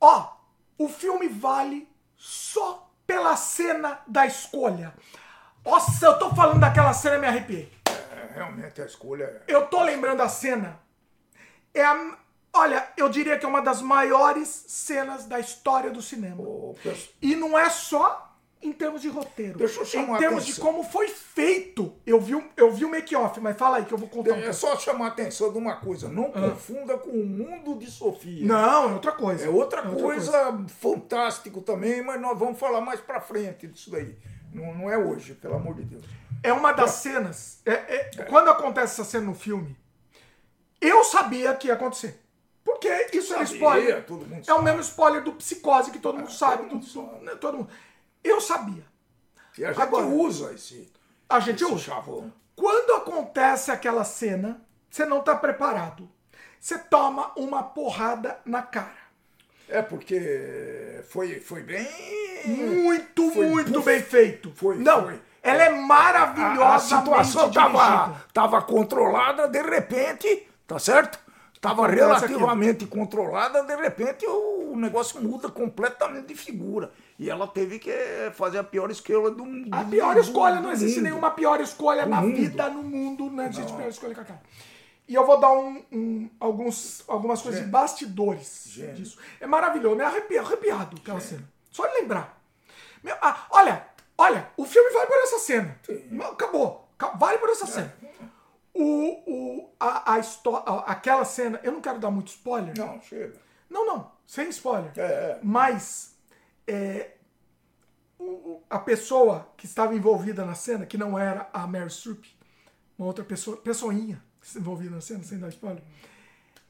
Ó, 0.00 0.32
o 0.76 0.88
filme 0.88 1.28
vale 1.28 1.88
só 2.16 2.89
pela 3.10 3.34
cena 3.36 3.98
da 4.06 4.24
escolha. 4.24 4.94
Nossa, 5.64 6.06
eu 6.06 6.16
tô 6.16 6.30
falando 6.32 6.60
daquela 6.60 6.92
cena 6.92 7.16
e 7.16 7.18
me 7.18 7.26
arrepiei. 7.26 7.72
É, 7.88 8.30
realmente 8.36 8.80
a 8.80 8.86
escolha. 8.86 9.24
é- 9.24 9.42
Eu 9.48 9.66
tô 9.66 9.82
lembrando 9.82 10.20
a 10.22 10.28
cena. 10.28 10.78
É 11.74 11.82
a, 11.84 12.16
olha, 12.52 12.88
eu 12.96 13.08
diria 13.08 13.36
que 13.36 13.44
é 13.44 13.48
uma 13.48 13.60
das 13.62 13.82
maiores 13.82 14.46
cenas 14.68 15.24
da 15.26 15.40
história 15.40 15.90
do 15.90 16.00
cinema. 16.00 16.40
Peço- 16.84 17.10
E 17.20 17.34
não 17.34 17.58
é 17.58 17.68
só 17.68 18.29
em 18.62 18.72
termos 18.72 19.00
de 19.00 19.08
roteiro. 19.08 19.58
Deixa 19.58 19.80
eu 19.80 19.86
chamar 19.86 20.12
em 20.12 20.14
a 20.16 20.18
termos 20.18 20.44
de 20.44 20.52
atenção. 20.52 20.72
como 20.72 20.84
foi 20.84 21.08
feito. 21.08 21.94
Eu 22.06 22.20
vi, 22.20 22.34
o- 22.34 22.44
eu 22.56 22.70
vi 22.72 22.84
o 22.84 22.90
make-off, 22.90 23.40
mas 23.40 23.56
fala 23.56 23.78
aí 23.78 23.84
que 23.86 23.92
eu 23.94 23.98
vou 23.98 24.08
contar 24.08 24.36
É 24.38 24.52
só 24.52 24.76
chamar 24.78 25.06
a 25.06 25.08
atenção 25.08 25.50
de 25.50 25.56
uma 25.58 25.76
coisa. 25.76 26.08
Não 26.08 26.30
confunda 26.30 26.98
com 26.98 27.10
o 27.10 27.24
mundo 27.26 27.78
de 27.78 27.90
Sofia. 27.90 28.44
Ah. 28.44 28.46
Não, 28.46 28.90
é 28.90 28.92
outra 28.92 29.12
coisa. 29.12 29.46
É 29.46 29.48
outra, 29.48 29.80
É 29.80 29.94
coisa, 29.94 30.58
fantástico 30.78 31.62
também, 31.62 32.02
mas 32.02 32.20
nós 32.20 32.38
vamos 32.38 32.58
falar 32.58 32.80
mais 32.82 33.00
pra 33.00 33.20
frente 33.20 33.66
disso 33.66 33.90
daí. 33.90 34.16
Não, 34.52 34.74
não 34.74 34.90
é 34.90 34.98
hoje, 34.98 35.34
pelo 35.34 35.54
amor 35.54 35.74
de 35.76 35.84
Deus. 35.84 36.04
É 36.42 36.52
uma 36.52 36.72
das 36.72 36.90
cenas. 36.92 37.60
é- 37.64 37.70
é- 37.72 38.10
Quando 38.28 38.50
acontece 38.50 39.00
essa 39.00 39.04
cena 39.10 39.26
no 39.26 39.34
filme, 39.34 39.76
eu 40.80 41.04
sabia 41.04 41.54
que 41.54 41.68
ia 41.68 41.74
acontecer. 41.74 42.20
Porque 42.64 42.88
isso 43.12 43.32
era 43.34 43.46
Sabia, 43.46 43.56
spoiler. 43.58 44.04
é 44.46 44.52
o 44.54 44.62
mesmo 44.62 44.80
spoiler 44.80 45.22
do 45.22 45.32
psicose 45.32 45.90
que 45.90 45.98
todo 45.98 46.18
mundo 46.18 46.30
sabe. 46.30 46.68
todo 46.68 46.74
mundo 46.76 47.22
né, 47.24 47.34
todo 47.36 47.56
mundo. 47.58 47.68
Eu 48.22 48.40
sabia. 48.40 48.84
E 49.58 49.64
a 49.64 49.72
gente 49.72 49.82
Agora- 49.82 50.06
usa 50.06 50.52
esse, 50.52 50.90
A 51.28 51.40
gente 51.40 51.62
esse 51.62 51.72
usa. 51.72 51.84
chavão. 51.84 52.32
Quando 52.56 52.92
acontece 52.96 53.70
aquela 53.70 54.04
cena, 54.04 54.60
você 54.90 55.04
não 55.04 55.20
tá 55.22 55.34
preparado. 55.34 56.08
Você 56.58 56.78
toma 56.78 57.32
uma 57.36 57.62
porrada 57.62 58.38
na 58.44 58.62
cara. 58.62 59.00
É 59.68 59.80
porque 59.80 61.00
foi, 61.08 61.40
foi 61.40 61.62
bem. 61.62 61.86
Muito, 62.46 63.30
Foi 63.32 63.46
muito 63.46 63.80
bem 63.82 64.02
feito. 64.02 64.50
Foi, 64.54 64.76
não, 64.76 65.04
foi. 65.04 65.20
Ela 65.42 65.62
é 65.64 65.70
maravilhosa. 65.70 66.64
A, 66.64 66.74
a 66.74 66.78
situação 67.00 67.50
tava, 67.50 68.20
tava 68.32 68.60
controlada, 68.62 69.48
de 69.48 69.62
repente, 69.62 70.48
tá 70.66 70.78
certo? 70.78 71.18
Estava 71.54 71.86
relativamente 71.86 72.86
controlada, 72.86 73.62
de 73.62 73.76
repente 73.76 74.26
o 74.26 74.74
negócio 74.76 75.20
muda 75.22 75.48
completamente 75.50 76.28
de 76.28 76.34
figura. 76.34 76.90
E 77.20 77.28
ela 77.28 77.46
teve 77.46 77.78
que 77.78 77.92
fazer 78.32 78.56
a 78.56 78.64
pior 78.64 78.90
escolha 78.90 79.30
do 79.30 79.44
mundo. 79.44 79.68
A 79.74 79.84
pior 79.84 80.16
escolha, 80.16 80.58
não 80.58 80.72
existe 80.72 80.96
mundo. 80.96 81.04
nenhuma 81.04 81.30
pior 81.32 81.60
escolha 81.60 82.06
na 82.06 82.22
mundo. 82.22 82.34
vida, 82.36 82.70
no 82.70 82.82
mundo, 82.82 83.28
não 83.30 83.44
existe 83.44 83.70
pior 83.74 83.88
escolha 83.88 84.14
que 84.14 84.20
aquela. 84.20 84.40
E 85.06 85.14
eu 85.14 85.26
vou 85.26 85.38
dar 85.38 85.52
um, 85.52 85.84
um- 85.92 86.30
alguns, 86.40 87.04
algumas 87.06 87.42
coisas 87.42 87.60
de 87.62 87.66
bastidores 87.68 88.72
disso. 88.96 89.18
É 89.38 89.46
maravilhoso, 89.46 89.96
me 89.96 90.02
arrepia, 90.02 90.40
arrepiado 90.40 90.96
aquela 90.96 91.20
cena. 91.20 91.46
Só 91.70 91.86
de 91.86 92.00
lembrar. 92.00 92.40
Meu, 93.02 93.14
ah, 93.20 93.46
olha, 93.50 93.84
olha, 94.16 94.48
o 94.56 94.64
filme 94.64 94.90
vale 94.90 95.06
por 95.06 95.16
essa 95.18 95.38
cena. 95.40 95.78
Não, 96.10 96.26
Acabou. 96.28 96.88
Ca- 96.96 97.10
Vale 97.18 97.36
por 97.38 97.50
essa 97.50 97.66
cena. 97.66 97.92
O, 98.72 98.82
o, 99.62 99.70
a, 99.78 100.14
a 100.14 100.18
a- 100.20 100.84
aquela 100.92 101.24
cena, 101.26 101.60
eu 101.62 101.72
não 101.72 101.80
quero 101.82 101.98
dar 101.98 102.10
muito 102.10 102.28
spoiler. 102.28 102.72
Não, 102.78 103.00
chega. 103.02 103.34
Não, 103.68 103.84
não, 103.86 104.10
sem 104.26 104.48
spoiler. 104.48 104.90
É, 104.96 105.02
é. 105.02 105.38
Mas 105.42 106.09
é, 106.70 107.16
a 108.68 108.78
pessoa 108.78 109.52
que 109.56 109.66
estava 109.66 109.92
envolvida 109.94 110.44
na 110.44 110.54
cena, 110.54 110.86
que 110.86 110.96
não 110.96 111.18
era 111.18 111.50
a 111.52 111.66
Mary 111.66 111.90
Streep, 111.90 112.24
uma 112.96 113.08
outra 113.08 113.24
pessoa, 113.24 113.56
pessoinha 113.56 114.22
envolvida 114.56 114.94
na 114.94 115.00
cena, 115.00 115.24
sem 115.24 115.38
dar 115.38 115.48
spoiler, 115.48 115.82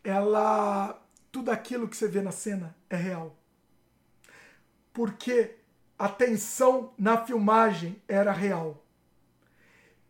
ela. 0.02 0.98
Tudo 1.30 1.52
aquilo 1.52 1.86
que 1.86 1.96
você 1.96 2.08
vê 2.08 2.20
na 2.20 2.32
cena 2.32 2.74
é 2.88 2.96
real. 2.96 3.36
Porque 4.92 5.58
a 5.96 6.08
tensão 6.08 6.92
na 6.98 7.24
filmagem 7.24 8.02
era 8.08 8.32
real. 8.32 8.79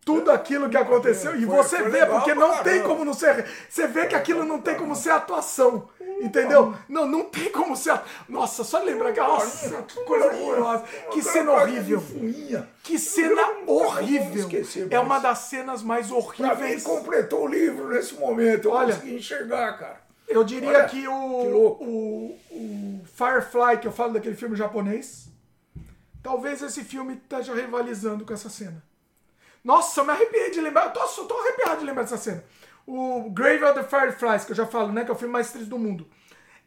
Tudo 0.04 0.30
aquilo 0.30 0.68
que 0.70 0.76
aconteceu. 0.76 1.36
E 1.36 1.44
Foi- 1.46 1.56
você 1.56 1.76
foi 1.78 1.90
vê, 1.90 2.00
legal 2.00 2.16
porque 2.16 2.34
não 2.34 2.50
tem 2.62 2.64
caramba. 2.64 2.88
como 2.88 3.04
não 3.04 3.12
ser. 3.14 3.46
Você 3.68 3.86
vê 3.86 4.06
que 4.06 4.14
aquilo 4.14 4.44
não 4.44 4.60
tem 4.60 4.74
como 4.74 4.96
ser 4.96 5.10
atuação. 5.10 5.88
Entendeu? 6.20 6.74
Não, 6.88 7.06
não 7.06 7.24
tem 7.24 7.50
como 7.50 7.74
ser. 7.76 7.98
Nossa, 8.28 8.62
só 8.64 8.82
lembra 8.82 9.12
que. 9.12 9.20
Nossa, 9.20 9.82
que 9.82 10.00
coisa 10.04 10.26
horrorosa. 10.26 10.84
Que 11.12 11.22
cena 11.22 11.52
horrível. 11.52 12.02
Que 12.82 12.98
cena 12.98 13.42
horrível. 13.66 14.48
É 14.90 14.98
uma 14.98 15.18
das 15.18 15.38
cenas 15.38 15.82
mais 15.82 16.10
horríveis. 16.10 16.82
completou 16.82 17.44
o 17.44 17.48
livro 17.48 17.88
nesse 17.88 18.14
momento. 18.14 18.68
Eu 18.68 18.72
Olha. 18.72 18.94
consegui 18.94 19.16
enxergar, 19.16 19.78
cara. 19.78 20.00
Eu 20.28 20.44
diria 20.44 20.68
Olha, 20.68 20.84
que, 20.84 21.00
que 21.02 21.08
o, 21.08 21.48
louco. 21.50 21.84
o, 21.84 22.38
o 22.52 23.02
Firefly, 23.16 23.78
que 23.80 23.86
eu 23.88 23.92
falo 23.92 24.12
daquele 24.12 24.36
filme 24.36 24.54
japonês, 24.56 25.28
talvez 26.22 26.62
esse 26.62 26.84
filme 26.84 27.14
esteja 27.14 27.54
rivalizando 27.54 28.24
com 28.24 28.32
essa 28.32 28.48
cena. 28.48 28.82
Nossa, 29.62 30.00
eu 30.00 30.04
me 30.04 30.12
arrepiei 30.12 30.50
de 30.50 30.60
lembrar. 30.60 30.86
Eu 30.86 30.92
tô, 30.92 31.00
eu 31.00 31.24
tô 31.26 31.38
arrepiado 31.38 31.80
de 31.80 31.86
lembrar 31.86 32.02
dessa 32.02 32.16
cena. 32.16 32.44
O 32.86 33.30
Grave 33.30 33.64
of 33.64 33.74
the 33.74 33.84
Fireflies, 33.84 34.44
que 34.44 34.52
eu 34.52 34.56
já 34.56 34.66
falo, 34.66 34.92
né? 34.92 35.04
Que 35.04 35.10
é 35.10 35.14
o 35.14 35.16
filme 35.16 35.32
mais 35.32 35.50
triste 35.50 35.68
do 35.68 35.78
mundo. 35.78 36.08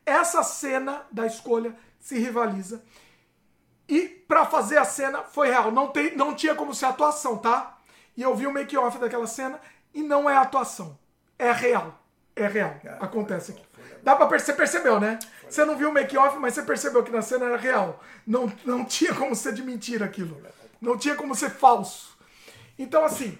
Essa 0.06 0.43
cena 0.43 1.06
da 1.11 1.26
escolha 1.26 1.76
se 1.99 2.17
rivaliza. 2.19 2.83
E 3.88 4.08
pra 4.08 4.45
fazer 4.45 4.77
a 4.77 4.85
cena 4.85 5.24
foi 5.24 5.49
real. 5.49 5.72
Não, 5.72 5.88
tem, 5.90 6.15
não 6.15 6.33
tinha 6.33 6.56
como 6.56 6.74
ser 6.74 6.85
atuação, 6.85 7.38
tá? 7.38 7.77
E 8.15 8.22
eu 8.22 8.35
vi 8.35 8.47
o 8.47 8.51
make-off 8.51 8.97
daquela 8.99 9.27
cena 9.27 9.59
e 9.93 10.01
não 10.01 10.29
é 10.29 10.38
atuação. 10.38 10.97
É 11.38 11.51
real. 11.51 11.99
É 12.35 12.47
real. 12.47 12.76
Acontece 12.99 13.51
aqui. 13.51 13.63
Dá 14.01 14.15
pra 14.15 14.27
perceber, 14.27 14.56
você 14.56 14.72
percebeu, 14.72 14.99
né? 14.99 15.19
Você 15.49 15.63
não 15.63 15.77
viu 15.77 15.90
o 15.90 15.93
make-off, 15.93 16.38
mas 16.38 16.53
você 16.53 16.63
percebeu 16.63 17.03
que 17.03 17.11
na 17.11 17.22
cena 17.22 17.45
era 17.45 17.58
real. 17.58 18.01
Não, 18.26 18.51
não 18.65 18.83
tinha 18.83 19.13
como 19.13 19.35
ser 19.35 19.53
de 19.53 19.63
mentira 19.63 20.06
aquilo. 20.06 20.42
Não 20.81 20.97
tinha 20.97 21.15
como 21.15 21.35
ser 21.35 21.49
falso. 21.49 22.12
Então, 22.77 23.03
assim, 23.06 23.38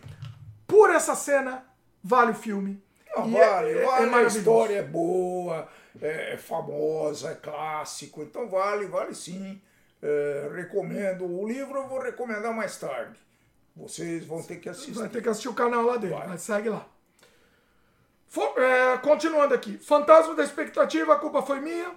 por 0.68 0.90
essa 0.90 1.16
cena, 1.16 1.66
vale 2.04 2.32
o 2.32 2.36
filme. 2.36 2.82
Não, 3.16 3.38
é- 3.38 3.48
vale, 3.48 3.70
é- 3.70 3.78
é 3.82 3.86
vale. 3.86 4.04
a 4.04 4.08
maravilhoso. 4.08 4.38
história 4.40 4.76
é 4.78 4.84
boa, 4.84 5.68
é, 6.02 6.34
é 6.34 6.38
famosa, 6.38 7.32
é 7.32 7.36
clássico. 7.36 8.24
Então 8.24 8.48
vale, 8.50 8.86
vale 8.88 9.14
sim. 9.14 9.62
É, 10.02 10.50
recomendo. 10.56 11.26
O 11.26 11.48
livro 11.48 11.78
eu 11.78 11.88
vou 11.88 12.00
recomendar 12.02 12.54
mais 12.54 12.78
tarde. 12.78 13.18
Vocês 13.76 14.26
vão 14.26 14.42
ter 14.44 14.58
que 14.58 14.68
assistir. 14.70 14.92
Vai 14.92 15.10
ter 15.10 15.22
que 15.22 15.30
assistir 15.30 15.48
o 15.50 15.54
canal 15.54 15.84
lá 15.84 15.98
dele, 15.98 16.14
Vai. 16.14 16.28
mas 16.28 16.42
segue 16.42 16.70
lá. 16.70 16.86
É, 18.58 18.98
continuando 18.98 19.54
aqui. 19.54 19.78
Fantasma 19.78 20.34
da 20.36 20.44
expectativa, 20.44 21.14
a 21.14 21.20
culpa 21.20 21.42
foi 21.44 21.60
minha. 21.60 21.92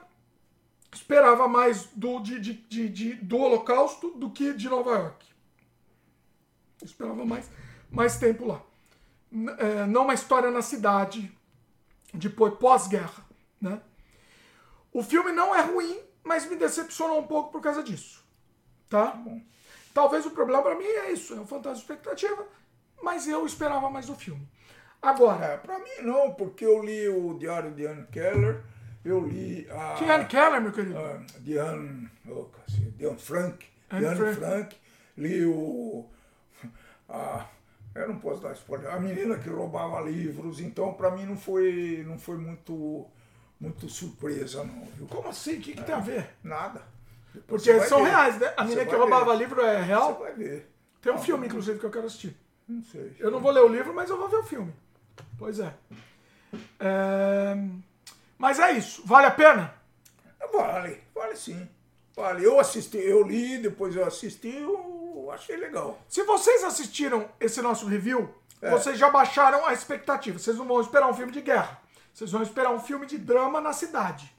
Esperava 0.93 1.49
mais 1.49 1.85
do, 1.95 2.21
de- 2.21 2.39
de- 2.41 2.89
de- 2.89 3.15
do 3.15 3.39
Holocausto 3.39 4.11
do 4.13 4.31
que 4.31 4.53
de 4.53 4.69
Nova 4.69 4.91
York. 4.93 5.27
Esperava 6.83 7.25
mais, 7.25 7.49
mais 7.91 8.19
tempo 8.19 8.47
lá. 8.47 8.63
É, 9.59 9.87
não 9.87 10.03
uma 10.05 10.15
história 10.15 10.51
na 10.51 10.63
cidade, 10.63 11.31
depois 12.13 12.55
pós-guerra. 12.55 13.25
Né? 13.61 13.81
O 14.93 15.03
filme 15.03 15.33
não 15.33 15.55
é 15.55 15.63
ruim, 15.63 15.99
mas 16.23 16.49
me 16.49 16.57
decepcionou 16.57 17.21
um 17.21 17.27
pouco 17.27 17.51
por 17.53 17.61
causa 17.61 17.83
disso. 17.83 18.25
Tá? 18.89 19.21
Talvez 19.93 20.27
o 20.27 20.31
problema 20.31 20.63
pra 20.63 20.75
mim 20.77 20.85
é 20.85 21.13
isso, 21.13 21.35
é 21.35 21.41
o 21.41 21.47
fantasma 21.47 21.75
de 21.75 21.81
expectativa, 21.81 22.47
mas 23.03 23.27
eu 23.27 23.45
esperava 23.47 23.91
mais 23.91 24.07
do 24.07 24.15
filme. 24.15 24.47
Agora, 25.01 25.45
É, 25.45 25.57
pra 25.57 25.79
mim 25.79 26.03
não, 26.03 26.35
porque 26.35 26.65
eu 26.65 26.83
li 26.83 27.09
o 27.09 27.35
Diário 27.39 27.73
de 27.73 27.87
Anne 27.87 28.07
Keller, 28.09 28.63
eu 29.05 29.27
li 29.27 29.67
a. 29.71 29.95
quem 29.99 30.09
é 30.09 30.15
Anne 30.15 30.27
Keller, 30.27 30.61
meu 30.61 30.73
querido? 30.73 30.99
Ah, 30.99 31.23
oh, 32.29 32.45
cacete, 32.45 32.91
Diane 32.97 33.19
Frank, 33.19 33.67
Anne 33.91 34.17
Frank. 34.17 34.37
Frank. 34.37 34.77
li 35.17 35.45
o. 35.47 36.09
A, 37.09 37.47
eu 37.95 38.09
não 38.09 38.19
posso 38.19 38.41
dar 38.43 38.53
spoiler. 38.53 38.93
A 38.93 38.99
menina 38.99 39.39
que 39.39 39.49
roubava 39.49 40.01
livros, 40.01 40.61
então 40.61 40.93
pra 40.95 41.11
mim 41.11 41.25
não 41.25 41.37
foi, 41.37 42.05
não 42.07 42.19
foi 42.19 42.37
muito, 42.37 43.07
muito 43.61 43.89
surpresa, 43.89 44.65
não. 44.65 44.85
Viu? 44.97 45.07
Como 45.07 45.29
assim? 45.29 45.55
O 45.59 45.61
que, 45.61 45.73
que 45.75 45.83
tem 45.85 45.95
a 45.95 46.01
ver? 46.01 46.31
Nada. 46.43 46.83
Depois 47.35 47.63
Porque 47.63 47.79
você 47.81 47.89
são 47.89 48.03
ver. 48.03 48.11
reais, 48.11 48.39
né? 48.39 48.47
A 48.57 48.63
Você 48.65 48.69
menina 48.71 48.87
que 48.87 48.95
roubava 48.97 49.33
ver. 49.33 49.39
livro 49.39 49.61
é 49.61 49.79
Você 49.79 49.85
real. 49.85 50.19
vai 50.19 50.33
ver. 50.35 50.71
Tem 51.03 51.13
um 51.13 51.19
filme, 51.19 51.47
inclusive, 51.47 51.79
que 51.79 51.85
eu 51.87 51.91
quero 51.91 52.07
assistir. 52.07 52.37
Não 52.69 52.83
sei. 52.83 53.15
Eu 53.19 53.31
não 53.31 53.41
vou 53.41 53.51
ler 53.53 53.61
o 53.63 53.69
livro, 53.69 53.95
mas 53.95 54.11
eu 54.11 54.17
vou 54.19 54.29
ver 54.29 54.39
o 54.39 54.43
filme. 54.43 54.73
Pois 55.39 55.61
é. 55.61 55.73
É, 56.81 57.57
Mas 58.39 58.59
é 58.59 58.73
isso. 58.73 59.03
Vale 59.07 59.27
a 59.27 59.31
pena? 59.31 59.75
Vale, 60.53 61.01
vale 61.15 61.37
sim. 61.37 61.69
Vale. 62.15 62.45
Eu 62.45 62.59
assisti, 62.59 62.97
eu 62.99 63.23
li, 63.23 63.59
depois 63.59 63.95
eu 63.95 64.05
assisti, 64.07 64.49
eu 64.57 64.96
achei 65.31 65.57
legal. 65.57 65.99
Se 66.09 66.23
vocês 66.25 66.63
assistiram 66.65 67.29
esse 67.41 67.61
nosso 67.63 67.87
review, 67.87 68.33
É. 68.63 68.71
vocês 68.71 68.99
já 68.99 69.11
baixaram 69.11 69.67
a 69.67 69.73
expectativa. 69.73 70.39
Vocês 70.39 70.57
não 70.57 70.67
vão 70.67 70.81
esperar 70.81 71.09
um 71.09 71.15
filme 71.15 71.33
de 71.33 71.41
guerra. 71.41 71.81
Vocês 72.13 72.31
vão 72.31 72.43
esperar 72.43 72.71
um 72.73 72.81
filme 72.81 73.07
de 73.07 73.19
drama 73.19 73.61
na 73.61 73.73
cidade. 73.73 74.35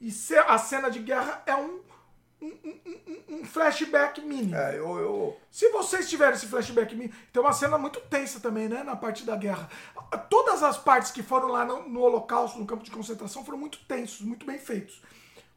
E 0.00 0.10
se- 0.10 0.36
a 0.38 0.56
cena 0.58 0.88
de 0.90 1.00
guerra 1.00 1.42
é 1.46 1.56
um, 1.56 1.80
um, 2.40 2.46
um- 2.64 3.36
um- 3.40 3.44
flashback 3.44 4.20
mínimo. 4.20 4.54
É, 4.54 4.78
eu, 4.78 4.96
eu, 4.98 5.36
Se 5.50 5.68
vocês 5.70 6.08
tiverem 6.08 6.34
esse 6.34 6.46
flashback 6.46 6.94
mínimo, 6.94 7.14
tem 7.32 7.42
uma 7.42 7.52
cena 7.52 7.76
muito 7.76 8.00
tensa 8.02 8.38
também, 8.38 8.68
né? 8.68 8.84
Na 8.84 8.94
parte 8.94 9.24
da 9.24 9.34
guerra. 9.34 9.68
Todas 10.30 10.62
as 10.62 10.76
partes 10.76 11.10
que 11.10 11.22
foram 11.22 11.48
lá 11.48 11.64
no, 11.64 11.88
no 11.88 12.00
Holocausto, 12.02 12.58
no 12.58 12.66
campo 12.66 12.84
de 12.84 12.90
concentração, 12.92 13.44
foram 13.44 13.58
muito 13.58 13.78
tensos, 13.86 14.20
muito 14.20 14.46
bem 14.46 14.58
feitos. 14.58 15.02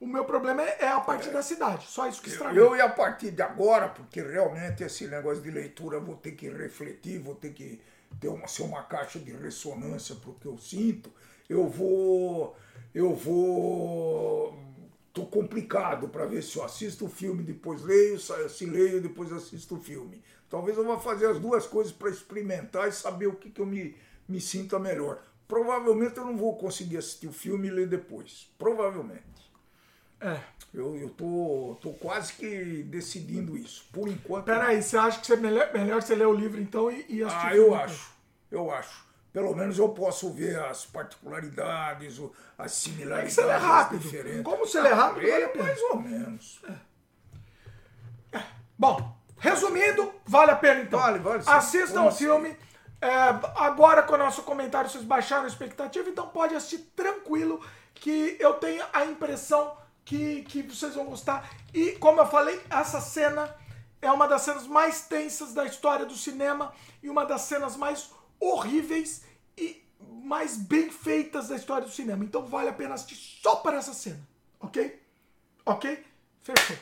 O 0.01 0.07
meu 0.07 0.25
problema 0.25 0.63
é, 0.63 0.77
é 0.79 0.87
a 0.87 0.99
parte 0.99 1.29
da 1.29 1.43
cidade. 1.43 1.85
Só 1.85 2.07
isso 2.07 2.23
que 2.23 2.29
estragou. 2.29 2.57
Eu, 2.57 2.75
e 2.75 2.81
a 2.81 2.89
partir 2.89 3.29
de 3.29 3.41
agora, 3.43 3.87
porque 3.87 4.19
realmente 4.19 4.83
esse 4.83 5.05
negócio 5.05 5.43
de 5.43 5.51
leitura 5.51 5.97
eu 5.97 6.03
vou 6.03 6.15
ter 6.15 6.31
que 6.31 6.49
refletir, 6.49 7.19
vou 7.19 7.35
ter 7.35 7.53
que 7.53 7.79
ter 8.19 8.27
uma, 8.27 8.47
ser 8.47 8.63
uma 8.63 8.81
caixa 8.81 9.19
de 9.19 9.31
ressonância 9.31 10.15
para 10.15 10.31
o 10.31 10.33
que 10.33 10.47
eu 10.47 10.57
sinto, 10.57 11.11
eu 11.47 11.67
vou. 11.67 12.57
Eu 12.95 13.13
vou. 13.13 14.57
Tô 15.13 15.27
complicado 15.27 16.07
para 16.07 16.25
ver 16.25 16.41
se 16.41 16.57
eu 16.57 16.63
assisto 16.63 17.05
o 17.05 17.09
filme, 17.09 17.43
depois 17.43 17.83
leio, 17.83 18.19
se 18.19 18.65
leio, 18.65 19.01
depois 19.01 19.31
assisto 19.31 19.75
o 19.75 19.79
filme. 19.79 20.23
Talvez 20.49 20.77
eu 20.77 20.83
vá 20.83 20.97
fazer 20.97 21.27
as 21.27 21.37
duas 21.37 21.67
coisas 21.67 21.93
para 21.93 22.09
experimentar 22.09 22.87
e 22.87 22.91
saber 22.91 23.27
o 23.27 23.35
que, 23.35 23.51
que 23.51 23.61
eu 23.61 23.67
me, 23.67 23.95
me 24.27 24.41
sinta 24.41 24.79
melhor. 24.79 25.21
Provavelmente 25.47 26.17
eu 26.17 26.25
não 26.25 26.35
vou 26.35 26.57
conseguir 26.57 26.97
assistir 26.97 27.27
o 27.27 27.33
filme 27.33 27.67
e 27.67 27.71
ler 27.71 27.87
depois. 27.87 28.51
Provavelmente. 28.57 29.30
É. 30.21 30.37
Eu, 30.73 30.95
eu 30.95 31.09
tô, 31.09 31.77
tô 31.81 31.91
quase 31.93 32.33
que 32.33 32.83
decidindo 32.83 33.57
isso. 33.57 33.85
Por 33.91 34.07
enquanto. 34.07 34.45
Peraí, 34.45 34.81
você 34.81 34.97
acha 34.97 35.19
que 35.19 35.27
você 35.27 35.33
é 35.33 35.37
melhor, 35.37 35.73
melhor 35.73 36.01
você 36.01 36.15
ler 36.15 36.27
o 36.27 36.33
livro 36.33 36.61
então 36.61 36.89
e, 36.89 37.05
e 37.09 37.23
assistir 37.23 37.47
Ah, 37.47 37.55
eu 37.55 37.63
filme 37.65 37.83
acho. 37.83 38.11
Eu 38.49 38.71
acho. 38.71 39.05
Pelo 39.33 39.55
menos 39.55 39.77
eu 39.77 39.89
posso 39.89 40.31
ver 40.31 40.59
as 40.59 40.85
particularidades, 40.85 42.21
as 42.57 42.71
similaridades. 42.73 43.33
você 43.33 43.45
lê 43.45 43.53
rápido. 43.53 43.99
diferentes. 43.99 44.43
Como 44.43 44.57
você 44.65 44.81
lê 44.81 44.89
rápido, 44.89 45.25
Ah, 45.27 45.31
vale 45.31 45.43
pena. 45.49 45.63
Mais 45.65 45.81
ou 45.83 45.99
menos. 45.99 46.61
Bom, 48.77 49.15
resumindo, 49.37 50.11
vale 50.25 50.51
a 50.51 50.55
pena 50.55 50.81
então. 50.81 50.99
Vale, 50.99 51.19
vale 51.19 51.43
sim. 51.43 51.49
Assistam 51.49 52.03
o 52.03 52.11
filme. 52.11 52.55
É, 52.99 53.09
agora 53.55 54.03
com 54.03 54.13
o 54.13 54.17
nosso 54.17 54.43
comentário 54.43 54.89
vocês 54.89 55.03
baixaram 55.03 55.45
a 55.45 55.47
expectativa, 55.47 56.07
então 56.09 56.27
pode 56.27 56.53
assistir 56.53 56.79
tranquilo 56.95 57.59
que 57.95 58.37
eu 58.39 58.53
tenho 58.55 58.83
a 58.93 59.05
impressão 59.05 59.75
que, 60.05 60.43
que 60.43 60.61
vocês 60.63 60.95
vão 60.95 61.05
gostar. 61.05 61.49
E 61.73 61.91
como 61.93 62.21
eu 62.21 62.27
falei, 62.27 62.59
essa 62.69 62.99
cena 63.01 63.55
é 64.01 64.11
uma 64.11 64.27
das 64.27 64.41
cenas 64.41 64.65
mais 64.67 65.01
tensas 65.01 65.53
da 65.53 65.65
história 65.65 66.05
do 66.05 66.15
cinema 66.15 66.73
e 67.01 67.09
uma 67.09 67.25
das 67.25 67.41
cenas 67.41 67.75
mais 67.75 68.09
horríveis 68.39 69.23
e 69.57 69.83
mais 70.23 70.57
bem 70.57 70.89
feitas 70.89 71.47
da 71.49 71.55
história 71.55 71.87
do 71.87 71.93
cinema. 71.93 72.23
Então 72.23 72.45
vale 72.45 72.69
a 72.69 72.73
pena 72.73 72.95
assistir 72.95 73.39
só 73.41 73.57
para 73.57 73.77
essa 73.77 73.93
cena, 73.93 74.19
ok? 74.59 75.01
Ok? 75.65 76.05
Fechou. 76.41 76.77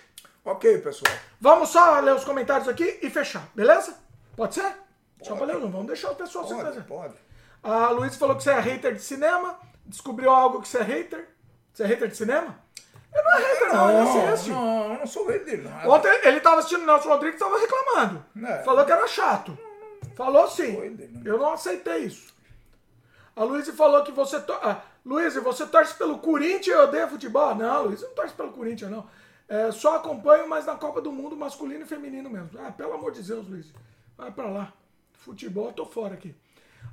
Ok, 0.45 0.77
pessoal. 0.79 1.13
Vamos 1.39 1.69
só 1.69 1.99
ler 1.99 2.15
os 2.15 2.23
comentários 2.23 2.67
aqui 2.67 2.99
e 3.01 3.09
fechar, 3.09 3.47
beleza? 3.53 3.97
Pode 4.35 4.55
ser? 4.55 4.73
Só 5.21 5.35
pra 5.35 5.45
ler, 5.45 5.59
não 5.59 5.69
vamos 5.69 5.87
deixar 5.87 6.11
o 6.11 6.15
pessoal 6.15 6.47
se 6.47 6.53
Pode, 6.53 6.65
fazer. 6.65 6.83
pode. 6.83 7.15
A 7.61 7.89
Luiz 7.89 8.15
falou 8.15 8.37
que 8.37 8.43
você 8.43 8.51
é 8.51 8.59
hater 8.59 8.95
de 8.95 9.01
cinema. 9.01 9.59
Descobriu 9.85 10.29
algo 10.31 10.61
que 10.61 10.67
você 10.67 10.77
é 10.77 10.83
hater? 10.83 11.27
Você 11.73 11.83
é 11.83 11.87
hater 11.87 12.07
de 12.07 12.15
cinema? 12.15 12.57
Ele 13.13 13.23
não 13.23 13.33
é 13.33 13.41
hater, 13.41 13.73
não, 13.73 13.89
ele 13.89 14.31
assiste. 14.31 14.51
não, 14.51 14.93
eu 14.93 14.99
não 14.99 15.07
sou 15.07 15.27
rei 15.27 15.39
dele. 15.39 15.67
Ontem 15.85 16.09
ele 16.23 16.39
tava 16.39 16.59
assistindo 16.59 16.83
o 16.83 16.85
Nelson 16.85 17.09
Rodrigues 17.09 17.39
e 17.39 17.43
tava 17.43 17.59
reclamando. 17.59 18.25
É. 18.45 18.63
Falou 18.63 18.85
que 18.85 18.91
era 18.91 19.07
chato. 19.07 19.57
Falou 20.15 20.47
sim. 20.47 20.77
Não. 21.11 21.25
Eu 21.25 21.37
não 21.37 21.53
aceitei 21.53 21.99
isso. 22.05 22.33
A 23.35 23.43
Luiz 23.43 23.67
falou 23.69 24.03
que 24.03 24.11
você. 24.11 24.39
To... 24.41 24.53
Ah, 24.53 24.81
Luiz, 25.05 25.33
você 25.35 25.65
torce 25.65 25.95
pelo 25.95 26.19
Corinthians 26.19 26.67
e 26.67 26.81
odeia 26.81 27.07
futebol? 27.07 27.55
Não, 27.55 27.85
Luiz, 27.85 28.01
eu 28.01 28.09
não 28.09 28.15
torce 28.15 28.33
pelo 28.33 28.51
Corinthians, 28.51 28.91
não. 28.91 29.07
É, 29.47 29.71
só 29.71 29.95
acompanho, 29.95 30.47
mas 30.47 30.65
na 30.65 30.75
Copa 30.75 31.01
do 31.01 31.11
Mundo 31.11 31.35
masculino 31.35 31.83
e 31.83 31.87
feminino 31.87 32.29
mesmo. 32.29 32.51
Ah, 32.59 32.71
pelo 32.71 32.93
amor 32.93 33.11
de 33.11 33.23
Deus, 33.23 33.47
Luiz. 33.47 33.73
Vai 34.17 34.29
pra 34.29 34.47
lá. 34.47 34.73
Futebol, 35.13 35.67
eu 35.67 35.73
tô 35.73 35.85
fora 35.85 36.13
aqui. 36.13 36.35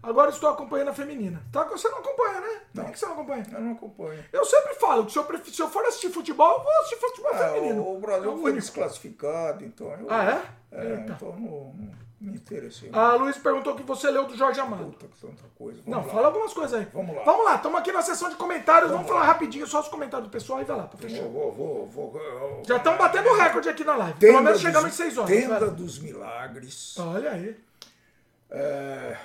Agora 0.02 0.30
estou 0.30 0.48
acompanhando 0.50 0.88
a 0.88 0.94
feminina. 0.94 1.42
Tá? 1.52 1.64
Você 1.64 1.88
não 1.88 1.98
acompanha, 1.98 2.40
né? 2.40 2.60
Por 2.74 2.84
que 2.92 2.98
você 2.98 3.06
não 3.06 3.12
acompanha? 3.14 3.46
Eu 3.52 3.60
não 3.60 3.72
acompanho. 3.72 4.24
Eu 4.32 4.44
sempre 4.44 4.74
falo 4.74 5.04
que 5.06 5.12
se 5.12 5.18
eu, 5.18 5.24
pref- 5.24 5.48
se 5.54 5.60
eu 5.62 5.68
for 5.68 5.84
assistir 5.84 6.10
futebol, 6.10 6.58
eu 6.58 6.62
vou 6.64 6.72
assistir 6.80 6.96
futebol 6.96 7.30
Ah, 7.34 7.38
feminino. 7.38 7.82
o, 7.82 7.96
o 7.96 8.00
Brasil 8.00 8.30
É 8.30 8.34
o 8.34 8.38
foi 8.38 8.52
desclassificado, 8.52 9.64
então 9.64 9.90
eu. 9.92 10.06
Ah, 10.08 10.42
é? 10.72 10.76
É, 10.78 10.94
então 11.08 11.28
não, 11.32 11.74
não 11.74 11.96
me 12.20 12.36
interessei. 12.36 12.90
A 12.92 13.14
Luiz 13.14 13.36
perguntou 13.38 13.74
que 13.74 13.82
você 13.82 14.10
leu 14.10 14.24
do 14.26 14.36
Jorge 14.36 14.60
Amado. 14.60 14.84
Puta 14.84 15.06
que 15.06 15.18
tanta 15.20 15.44
coisa. 15.56 15.80
Não, 15.86 15.92
Vamos 16.00 16.06
lá. 16.08 16.12
fala 16.14 16.26
algumas 16.28 16.52
coisas 16.52 16.78
aí. 16.80 16.86
Vamos 16.92 17.16
lá. 17.16 17.22
Vamos 17.24 17.44
lá, 17.44 17.54
estamos 17.56 17.78
aqui 17.80 17.92
na 17.92 18.02
sessão 18.02 18.28
de 18.28 18.36
comentários. 18.36 18.90
Vamos, 18.90 19.06
falar 19.08 19.24
rapidinho 19.24 19.66
só 19.66 19.80
os 19.80 19.88
comentários 19.88 20.28
do 20.28 20.32
pessoal 20.32 20.60
e 20.60 20.64
vai 20.64 20.76
lá, 20.76 20.84
pra 20.84 20.98
fechar. 20.98 21.22
Vou, 21.24 21.50
vou, 21.52 21.86
vou, 21.86 22.10
vou. 22.12 22.62
Já 22.66 22.76
estamos 22.76 22.98
batendo 22.98 23.28
o 23.28 23.34
recorde 23.36 23.68
aqui 23.68 23.84
na 23.84 23.96
live. 23.96 24.18
Pelo 24.18 24.40
menos 24.42 24.60
chegamos 24.60 24.88
em 24.88 24.92
6 24.92 25.18
horas. 25.18 25.30
Tenda 25.30 25.70
dos 25.70 25.98
Milagres. 25.98 26.96
Olha 26.98 27.30
aí. 27.32 27.56
É, 28.50 29.16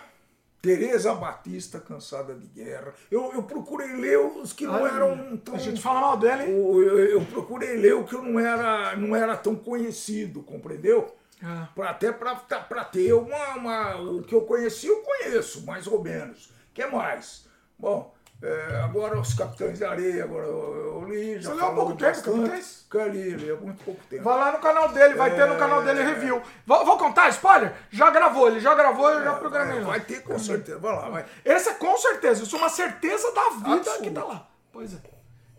Tereza 0.62 1.14
Batista, 1.16 1.80
cansada 1.80 2.36
de 2.36 2.46
guerra. 2.48 2.94
Eu, 3.10 3.32
eu 3.34 3.44
procurei 3.44 3.94
ler 3.96 4.20
os 4.20 4.54
que 4.54 4.66
não 4.68 4.76
Olha 4.84 4.92
eram 4.94 5.38
tão. 5.38 5.56
A 5.56 5.58
gente 5.58 5.82
fala 5.82 6.00
mal 6.00 6.18
dele, 6.18 6.44
hein? 6.44 6.50
Eu, 6.52 7.00
eu- 7.00 7.26
procurei 7.26 7.78
ler 7.78 7.96
o 7.96 8.04
que 8.04 8.16
não 8.16 8.40
era, 8.40 8.96
não 8.96 9.16
era 9.16 9.36
tão 9.36 9.56
conhecido, 9.56 10.44
compreendeu? 10.44 11.16
Ah. 11.44 11.68
Pra, 11.74 11.90
até 11.90 12.12
para 12.12 12.86
ter 12.86 13.12
uma, 13.14 13.56
uma- 13.56 13.96
O 14.02 14.22
que 14.22 14.36
eu 14.36 14.42
conheci, 14.42 14.86
eu 14.88 15.02
conheço, 15.02 15.66
mais 15.66 15.88
ou 15.88 16.04
menos. 16.04 16.46
O 16.46 16.74
que 16.76 16.86
mais? 16.86 17.48
Bom, 17.80 18.14
é, 18.42 18.82
agora 18.84 19.20
os 19.20 19.34
Capitães 19.36 19.78
de 19.78 19.86
Areia, 19.86 20.24
agora 20.24 20.48
eu, 20.48 21.06
li. 21.08 21.42
Você 21.42 21.54
leu 21.54 21.66
há 21.66 21.74
pouco 21.74 21.92
tempo, 21.92 22.12
bastante. 22.12 22.38
Capitães? 22.40 22.88
Que 22.90 23.04
li, 23.10 23.30
li 23.36 23.52
há 23.52 23.56
muito 23.56 23.84
pouco 23.84 24.02
tempo. 24.10 24.24
Vai 24.24 24.36
lá 24.36 24.52
no 24.52 24.60
canal 24.60 24.90
dele, 24.90 25.14
vai 25.14 25.36
ter 25.36 25.48
no 25.48 25.58
canal 25.58 25.84
dele 25.84 26.04
review. 26.04 26.42
Vou, 26.66 26.86
vou 26.86 26.98
contar, 26.98 27.30
spoiler? 27.30 27.74
Já 27.92 28.10
gravou, 28.10 28.48
ele 28.48 28.60
já 28.60 28.74
gravou, 28.74 29.10
eu 29.12 29.24
já 29.24 29.36
programei. 29.36 29.78
É, 29.78 29.82
vai 29.82 30.00
ter 30.00 30.24
com 30.24 30.40
certeza. 30.40 30.80
Vai 30.80 30.96
lá, 30.96 31.10
vai. 31.10 31.26
Esse 31.46 31.70
é 31.70 31.74
com 31.76 31.96
certeza, 31.98 32.44
isso 32.44 32.56
é 32.56 32.60
uma 32.60 32.70
certeza 32.70 33.32
da 33.32 33.50
vida 33.50 33.76
Absoluto. 33.76 34.02
que 34.02 34.12
tá 34.12 34.24
lá. 34.24 34.50
Pois 34.72 34.94
é. 34.94 34.98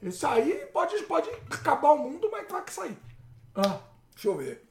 Isso 0.03 0.27
aí 0.27 0.67
pode, 0.73 1.01
pode 1.05 1.31
acabar 1.51 1.93
o 1.93 1.99
mundo, 1.99 2.29
mas 2.33 2.49
vai 2.51 2.63
que 2.63 2.73
sair. 2.73 2.99
Ah. 3.55 3.79
Deixa 4.13 4.29
eu 4.29 4.37
ver. 4.37 4.69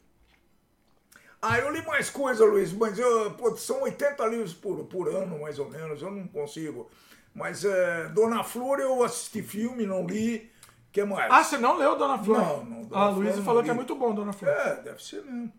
Ah, 1.41 1.57
eu 1.57 1.71
li 1.71 1.83
mais 1.85 2.09
coisa, 2.09 2.45
Luiz, 2.45 2.71
mas 2.73 2.99
eu, 2.99 3.31
pô, 3.31 3.55
são 3.55 3.81
80 3.81 4.25
livros 4.27 4.53
por, 4.53 4.85
por 4.85 5.07
ano, 5.07 5.39
mais 5.39 5.57
ou 5.57 5.69
menos, 5.69 6.01
eu 6.01 6.11
não 6.11 6.27
consigo. 6.27 6.91
Mas 7.33 7.63
é, 7.63 8.07
Dona 8.09 8.43
Flor 8.43 8.79
eu 8.79 9.03
assisti 9.03 9.41
filme, 9.41 9.85
não 9.85 10.05
li. 10.05 10.51
Que 10.91 11.03
mais? 11.05 11.31
Ah, 11.31 11.43
você 11.43 11.57
não 11.57 11.77
leu 11.77 11.97
Dona 11.97 12.17
Flor? 12.17 12.37
Não, 12.37 12.65
não, 12.65 12.83
Dona 12.83 13.01
A 13.01 13.07
Flor 13.07 13.23
Luísa 13.23 13.37
não 13.37 13.43
falou 13.45 13.61
li. 13.61 13.65
que 13.65 13.71
é 13.71 13.73
muito 13.73 13.95
bom, 13.95 14.13
Dona 14.13 14.33
Flor. 14.33 14.51
É, 14.51 14.75
deve 14.81 15.01
ser 15.03 15.23
mesmo. 15.23 15.51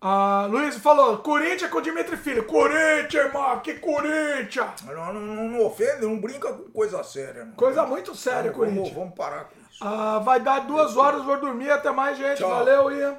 A 0.00 0.46
Luísa 0.50 0.78
falou, 0.80 1.16
Corinthians 1.18 1.70
com 1.70 1.78
o 1.78 1.82
Dimitri 1.82 2.16
Filho. 2.16 2.44
Corinthians, 2.44 3.14
irmão, 3.26 3.58
que 3.60 3.74
Corinthians! 3.74 4.82
Não, 4.82 5.12
não, 5.14 5.20
não, 5.20 5.48
não 5.48 5.64
ofende, 5.64 6.02
não 6.02 6.20
brinca 6.20 6.52
com 6.52 6.64
coisa 6.70 7.02
séria. 7.02 7.46
Não. 7.46 7.52
Coisa 7.52 7.86
muito 7.86 8.14
séria, 8.14 8.52
vamos, 8.52 8.56
Corinthians. 8.56 8.94
vamos 8.94 9.14
parar 9.14 9.44
com 9.44 9.54
isso. 9.70 9.78
Ah, 9.82 10.18
vai 10.18 10.40
dar 10.40 10.60
duas 10.60 10.94
horas, 10.96 11.24
vou 11.24 11.40
dormir. 11.40 11.70
Até 11.70 11.90
mais, 11.90 12.18
gente. 12.18 12.38
Tchau. 12.38 12.50
Valeu, 12.50 12.90
Ian. 12.92 13.16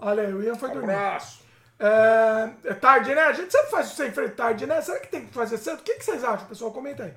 Olha 0.00 0.24
aí, 0.24 0.34
o 0.34 0.42
Ian 0.42 0.56
foi 0.56 0.70
dormir. 0.70 0.92
Abraço. 0.92 1.43
É, 1.78 2.50
é 2.64 2.74
tarde, 2.74 3.14
né? 3.14 3.22
A 3.22 3.32
gente 3.32 3.50
sempre 3.52 3.70
faz 3.70 3.86
isso 3.88 3.96
sem 3.96 4.12
freio 4.12 4.34
tarde, 4.34 4.66
né? 4.66 4.80
Será 4.80 5.00
que 5.00 5.08
tem 5.08 5.26
que 5.26 5.34
fazer 5.34 5.58
cedo? 5.58 5.80
O 5.80 5.82
que, 5.82 5.94
que 5.94 6.04
vocês 6.04 6.22
acham, 6.22 6.46
pessoal? 6.46 6.70
Comenta 6.72 7.04
aí. 7.04 7.14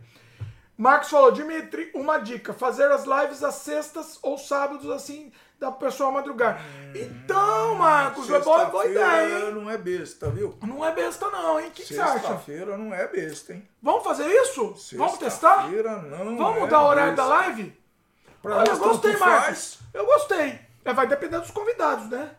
Marcos 0.77 1.09
falou, 1.09 1.31
Dimitri, 1.31 1.91
uma 1.95 2.19
dica: 2.19 2.53
fazer 2.53 2.91
as 2.91 3.03
lives 3.05 3.43
às 3.43 3.55
sextas 3.55 4.19
ou 4.21 4.37
sábados, 4.37 4.89
assim, 4.91 5.31
da 5.59 5.71
pessoa 5.71 6.11
madrugar. 6.11 6.61
Então, 6.93 7.75
Marcos, 7.75 8.29
é 8.29 8.39
boa, 8.39 8.65
boa 8.65 8.83
Sexta-feira 8.83 9.23
ideia, 9.23 9.45
hein? 9.47 9.53
não 9.55 9.69
é 9.69 9.77
besta, 9.77 10.29
viu? 10.29 10.57
Não 10.61 10.85
é 10.85 10.91
besta, 10.91 11.29
não, 11.29 11.59
hein? 11.59 11.67
O 11.69 11.71
que, 11.71 11.83
que 11.83 11.93
você 11.93 11.99
acha? 11.99 12.13
Sexta-feira 12.13 12.77
não 12.77 12.93
é 12.93 13.07
besta, 13.07 13.53
hein? 13.53 13.67
Vamos 13.81 14.03
fazer 14.03 14.27
isso? 14.27 14.75
Vamos 14.97 15.17
testar? 15.17 15.55
Sexta-feira 15.55 15.97
não 15.97 16.37
Vamos 16.37 16.57
é 16.57 16.59
mudar 16.59 16.81
o 16.81 16.87
horário 16.87 17.15
besta. 17.15 17.29
da 17.29 17.35
live? 17.37 17.77
Pra 18.41 18.57
Olha, 18.57 18.69
eu 18.69 18.77
gostei, 18.77 19.17
Marcos. 19.17 19.45
faz. 19.45 19.79
Eu 19.93 20.05
gostei. 20.05 20.59
É, 20.85 20.93
vai 20.93 21.07
depender 21.07 21.39
dos 21.39 21.51
convidados, 21.51 22.07
né? 22.09 22.31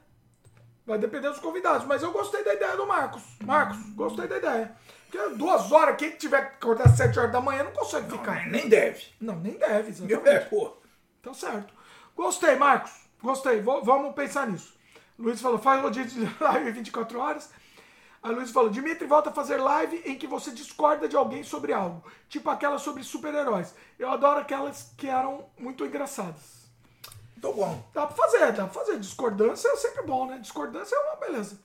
Vai 0.89 0.99
depender 0.99 1.29
dos 1.29 1.39
convidados. 1.39 1.87
Mas 1.87 2.03
eu 2.03 2.11
gostei 2.11 2.43
da 2.43 2.55
ideia 2.55 2.77
do 2.77 2.87
Marcos. 2.87 3.23
Marcos, 3.45 3.79
gostei 3.91 4.27
da 4.27 4.39
ideia. 4.39 4.75
Porque 5.11 5.29
duas 5.37 5.71
horas, 5.71 5.97
quem 5.97 6.11
tiver 6.13 6.41
que 6.51 6.57
acordar 6.57 6.87
às 6.87 6.97
sete 6.97 7.19
horas 7.19 7.31
da 7.31 7.41
manhã 7.41 7.63
não 7.65 7.73
consegue 7.73 8.11
ficar. 8.11 8.47
Nem 8.49 8.69
deve. 8.69 9.05
Não, 9.21 9.37
nem 9.37 9.53
deve, 9.55 9.89
É, 9.89 9.91
exatamente. 9.91 10.49
pô. 10.51 10.73
Tá 11.23 11.33
certo. 11.35 11.73
Gostei, 12.17 12.57
Marcos. 12.57 12.91
Gostei. 13.23 13.61
Vo- 13.61 13.83
vamos 13.83 14.15
pensar 14.15 14.47
nisso. 14.47 14.75
Luiz 15.19 15.41
falou, 15.41 15.59
faz 15.59 15.85
o 15.85 15.91
dia 15.91 16.05
de 16.05 16.21
live 16.43 16.71
24 16.73 17.19
horas. 17.21 17.51
A 18.23 18.31
Luiz 18.31 18.51
falou, 18.51 18.69
Dimitri, 18.69 19.07
volta 19.07 19.31
a 19.31 19.33
fazer 19.33 19.59
live 19.59 20.03
em 20.05 20.17
que 20.17 20.27
você 20.27 20.51
discorda 20.51 21.07
de 21.09 21.17
alguém 21.17 21.43
sobre 21.45 21.73
algo. 21.73 22.03
Tipo 22.29 22.51
aquela 22.51 22.79
sobre 22.79 23.03
super-heróis. 23.05 23.75
Eu 23.99 24.11
adoro 24.11 24.41
aquelas 24.41 24.93
que 24.97 25.07
eram 25.09 25.47
muito 25.59 25.85
engraçadas. 25.87 26.58
Tô 27.41 27.53
bom. 27.53 27.83
Dá 27.95 28.07
pra 28.07 28.17
fazer, 28.17 28.53
dá 28.53 28.65
pra 28.65 28.69
fazer. 28.83 28.99
Discordância 28.99 29.69
é 29.69 29.77
sempre 29.77 30.03
bom, 30.03 30.27
né? 30.27 30.39
Discordância 30.39 30.95
é 30.95 30.99
uma 30.99 31.17
beleza. 31.17 31.59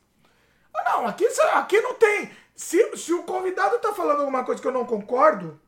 Ah, 0.73 0.83
não, 0.97 1.07
aqui, 1.07 1.25
aqui 1.53 1.81
não 1.81 1.93
tem. 1.95 2.31
Se, 2.55 2.95
se 2.97 3.13
o 3.13 3.23
convidado 3.23 3.77
tá 3.79 3.93
falando 3.93 4.19
alguma 4.21 4.43
coisa 4.43 4.61
que 4.61 4.67
eu 4.67 4.71
não 4.71 4.85
concordo, 4.85 5.59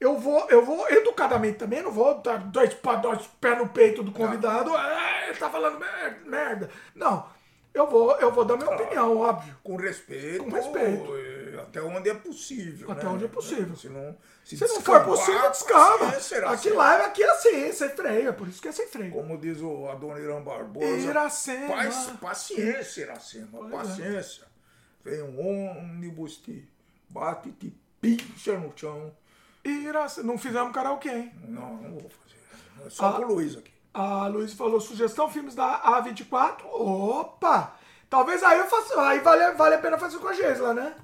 eu 0.00 0.18
vou, 0.18 0.48
eu 0.50 0.64
vou 0.64 0.88
educadamente 0.90 1.58
também, 1.58 1.82
não 1.82 1.90
vou 1.92 2.20
dar 2.20 2.38
dois, 2.38 2.74
dois 3.02 3.26
pés 3.40 3.58
no 3.58 3.68
peito 3.68 4.02
do 4.02 4.12
convidado. 4.12 4.74
"Ah, 4.76 5.26
ele 5.28 5.36
tá 5.38 5.48
falando 5.48 5.78
mer- 5.78 6.20
merda. 6.26 6.70
Não. 6.94 7.26
Eu 7.72 7.88
vou, 7.88 8.12
eu 8.20 8.30
vou 8.30 8.44
dar 8.44 8.56
minha 8.56 8.70
opinião, 8.70 9.16
óbvio. 9.18 9.56
Com 9.64 9.76
respeito. 9.76 10.44
Com 10.44 10.50
respeito. 10.50 11.12
Até 11.64 11.82
onde 11.82 12.08
é 12.08 12.14
possível. 12.14 12.90
Até 12.90 13.04
né? 13.04 13.08
onde 13.10 13.24
é 13.24 13.28
possível. 13.28 13.76
Se 13.76 13.88
não, 13.88 14.16
se 14.44 14.56
Se 14.56 14.66
não 14.66 14.80
for 14.80 15.04
possível, 15.04 15.52
será 16.20 16.50
Aqui 16.52 16.68
assim. 16.68 16.76
live, 16.76 17.04
aqui 17.04 17.22
é 17.22 17.30
assim, 17.30 17.72
sem 17.72 17.88
freio. 17.90 18.28
É 18.28 18.32
por 18.32 18.48
isso 18.48 18.62
que 18.62 18.68
é 18.68 18.72
sem 18.72 18.86
freio. 18.88 19.12
Como 19.12 19.36
diz 19.38 19.60
o 19.60 19.88
Adoniran 19.88 20.42
Barbosa. 20.42 20.86
Iracema. 20.86 21.68
Paz, 21.74 22.10
paciência, 22.20 23.02
Iracema. 23.02 23.66
É. 23.68 23.70
paciência. 23.70 24.44
Vem 25.04 25.22
um 25.22 25.70
ônibus, 25.78 26.36
te 26.38 26.68
bate, 27.10 27.50
te 27.52 27.76
pincha 28.00 28.58
no 28.58 28.72
chão. 28.76 29.12
Iracema. 29.64 30.26
Não 30.26 30.38
fizemos 30.38 30.72
karaokê, 30.72 31.10
hein? 31.10 31.32
Não, 31.48 31.76
não 31.76 31.90
vou 31.98 32.10
fazer. 32.10 32.86
É 32.86 32.90
só 32.90 33.08
Ah. 33.08 33.12
com 33.14 33.22
o 33.22 33.26
Luiz 33.34 33.56
aqui. 33.56 33.72
A 33.92 34.26
Luiz 34.26 34.52
falou 34.52 34.80
sugestão 34.80 35.30
filmes 35.30 35.54
da 35.54 35.80
A24. 35.82 36.64
Opa! 36.64 37.76
Talvez 38.10 38.42
aí 38.42 38.58
eu 38.58 38.66
faça, 38.66 39.00
aí 39.08 39.20
vale, 39.20 39.52
vale 39.54 39.74
a 39.76 39.78
pena 39.78 39.96
fazer 39.98 40.18
com 40.18 40.28
a 40.28 40.32
Gesla, 40.32 40.74
né? 40.74 40.94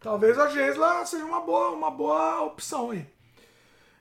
Talvez 0.00 0.38
a 0.38 0.48
Gesla 0.48 1.04
seja 1.04 1.24
uma 1.24 1.40
boa, 1.40 1.70
uma 1.70 1.90
boa 1.90 2.42
opção 2.42 2.90
aí. 2.90 3.06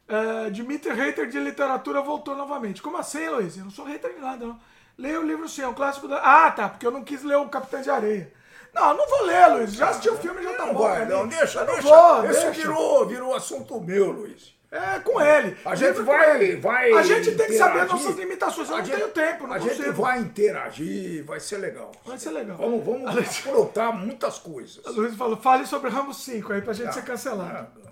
É, 0.08 0.50
Dimitri 0.50 0.94
Hater 0.94 1.28
de 1.28 1.40
literatura 1.40 2.02
voltou 2.02 2.36
novamente. 2.36 2.82
Como 2.82 2.98
assim, 2.98 3.28
Luiz? 3.28 3.58
Eu 3.58 3.66
não 3.66 3.72
sou 3.72 3.86
hater 3.86 4.14
de 4.14 4.22
nada, 4.22 4.46
não. 4.46 4.60
Leia 4.98 5.20
o 5.20 5.26
livro 5.26 5.48
sim, 5.50 5.62
é 5.62 5.68
um 5.68 5.74
clássico 5.74 6.08
da. 6.08 6.18
Ah, 6.18 6.52
tá, 6.52 6.70
porque 6.70 6.86
eu 6.88 6.92
não 6.92 7.04
quis 7.04 7.24
ler 7.24 7.36
o 7.38 7.50
Capitão 7.50 7.82
de 7.82 7.90
Areia. 7.90 8.34
Não, 8.74 8.96
não 8.96 9.08
vou 9.08 9.24
ler, 9.26 9.48
Luiz. 9.48 9.74
Já 9.74 9.90
assisti 9.90 10.10
o 10.10 10.18
filme, 10.18 10.42
já 10.44 10.54
tá 10.54 10.66
Não 10.68 10.74
bom. 10.74 10.84
vai, 10.84 11.06
não, 11.06 11.28
deixa, 11.28 11.60
não 11.64 11.74
deixa. 11.74 11.82
vou, 11.88 12.26
Esse 12.26 12.46
deixa. 12.46 12.52
virou, 12.62 13.06
virou 13.08 13.36
assunto 13.36 13.80
meu, 13.82 14.12
Luiz. 14.12 14.57
É 14.70 15.00
com 15.00 15.22
ele. 15.22 15.56
A 15.64 15.76
gente 15.76 16.02
vai- 16.02 16.56
vai 16.58 16.92
A 16.92 17.02
gente 17.02 17.32
tem 17.36 17.48
que 17.48 17.54
saber 17.58 17.84
interagir. 17.84 17.94
nossas 17.94 18.16
limitações. 18.18 18.70
Eu 18.70 18.76
A 18.76 18.80
não 18.80 18.86
gente- 18.86 18.96
tenho 18.98 19.08
tempo, 19.10 19.48
não 19.48 19.56
A 19.56 19.60
consigo. 19.60 19.76
gente 19.84 19.90
vai 19.92 20.20
interagir, 20.20 21.24
vai 21.26 21.40
ser 21.40 21.58
legal. 21.58 21.92
Vai 22.06 22.18
ser 22.18 22.32
legal. 22.32 22.58
Vamos, 22.58 22.84
vamos 22.86 23.40
aprontar 23.40 23.94
muitas 23.96 24.38
coisas. 24.40 24.86
A 24.86 24.90
Luiz 24.90 25.16
falou, 25.16 25.38
fale 25.38 25.66
sobre 25.66 25.90
Rambo 25.90 26.14
5 26.14 26.52
aí 26.52 26.62
pra 26.62 26.74
gente 26.74 26.94
ser 26.94 27.04
cancelado. 27.04 27.50
Ah, 27.50 27.88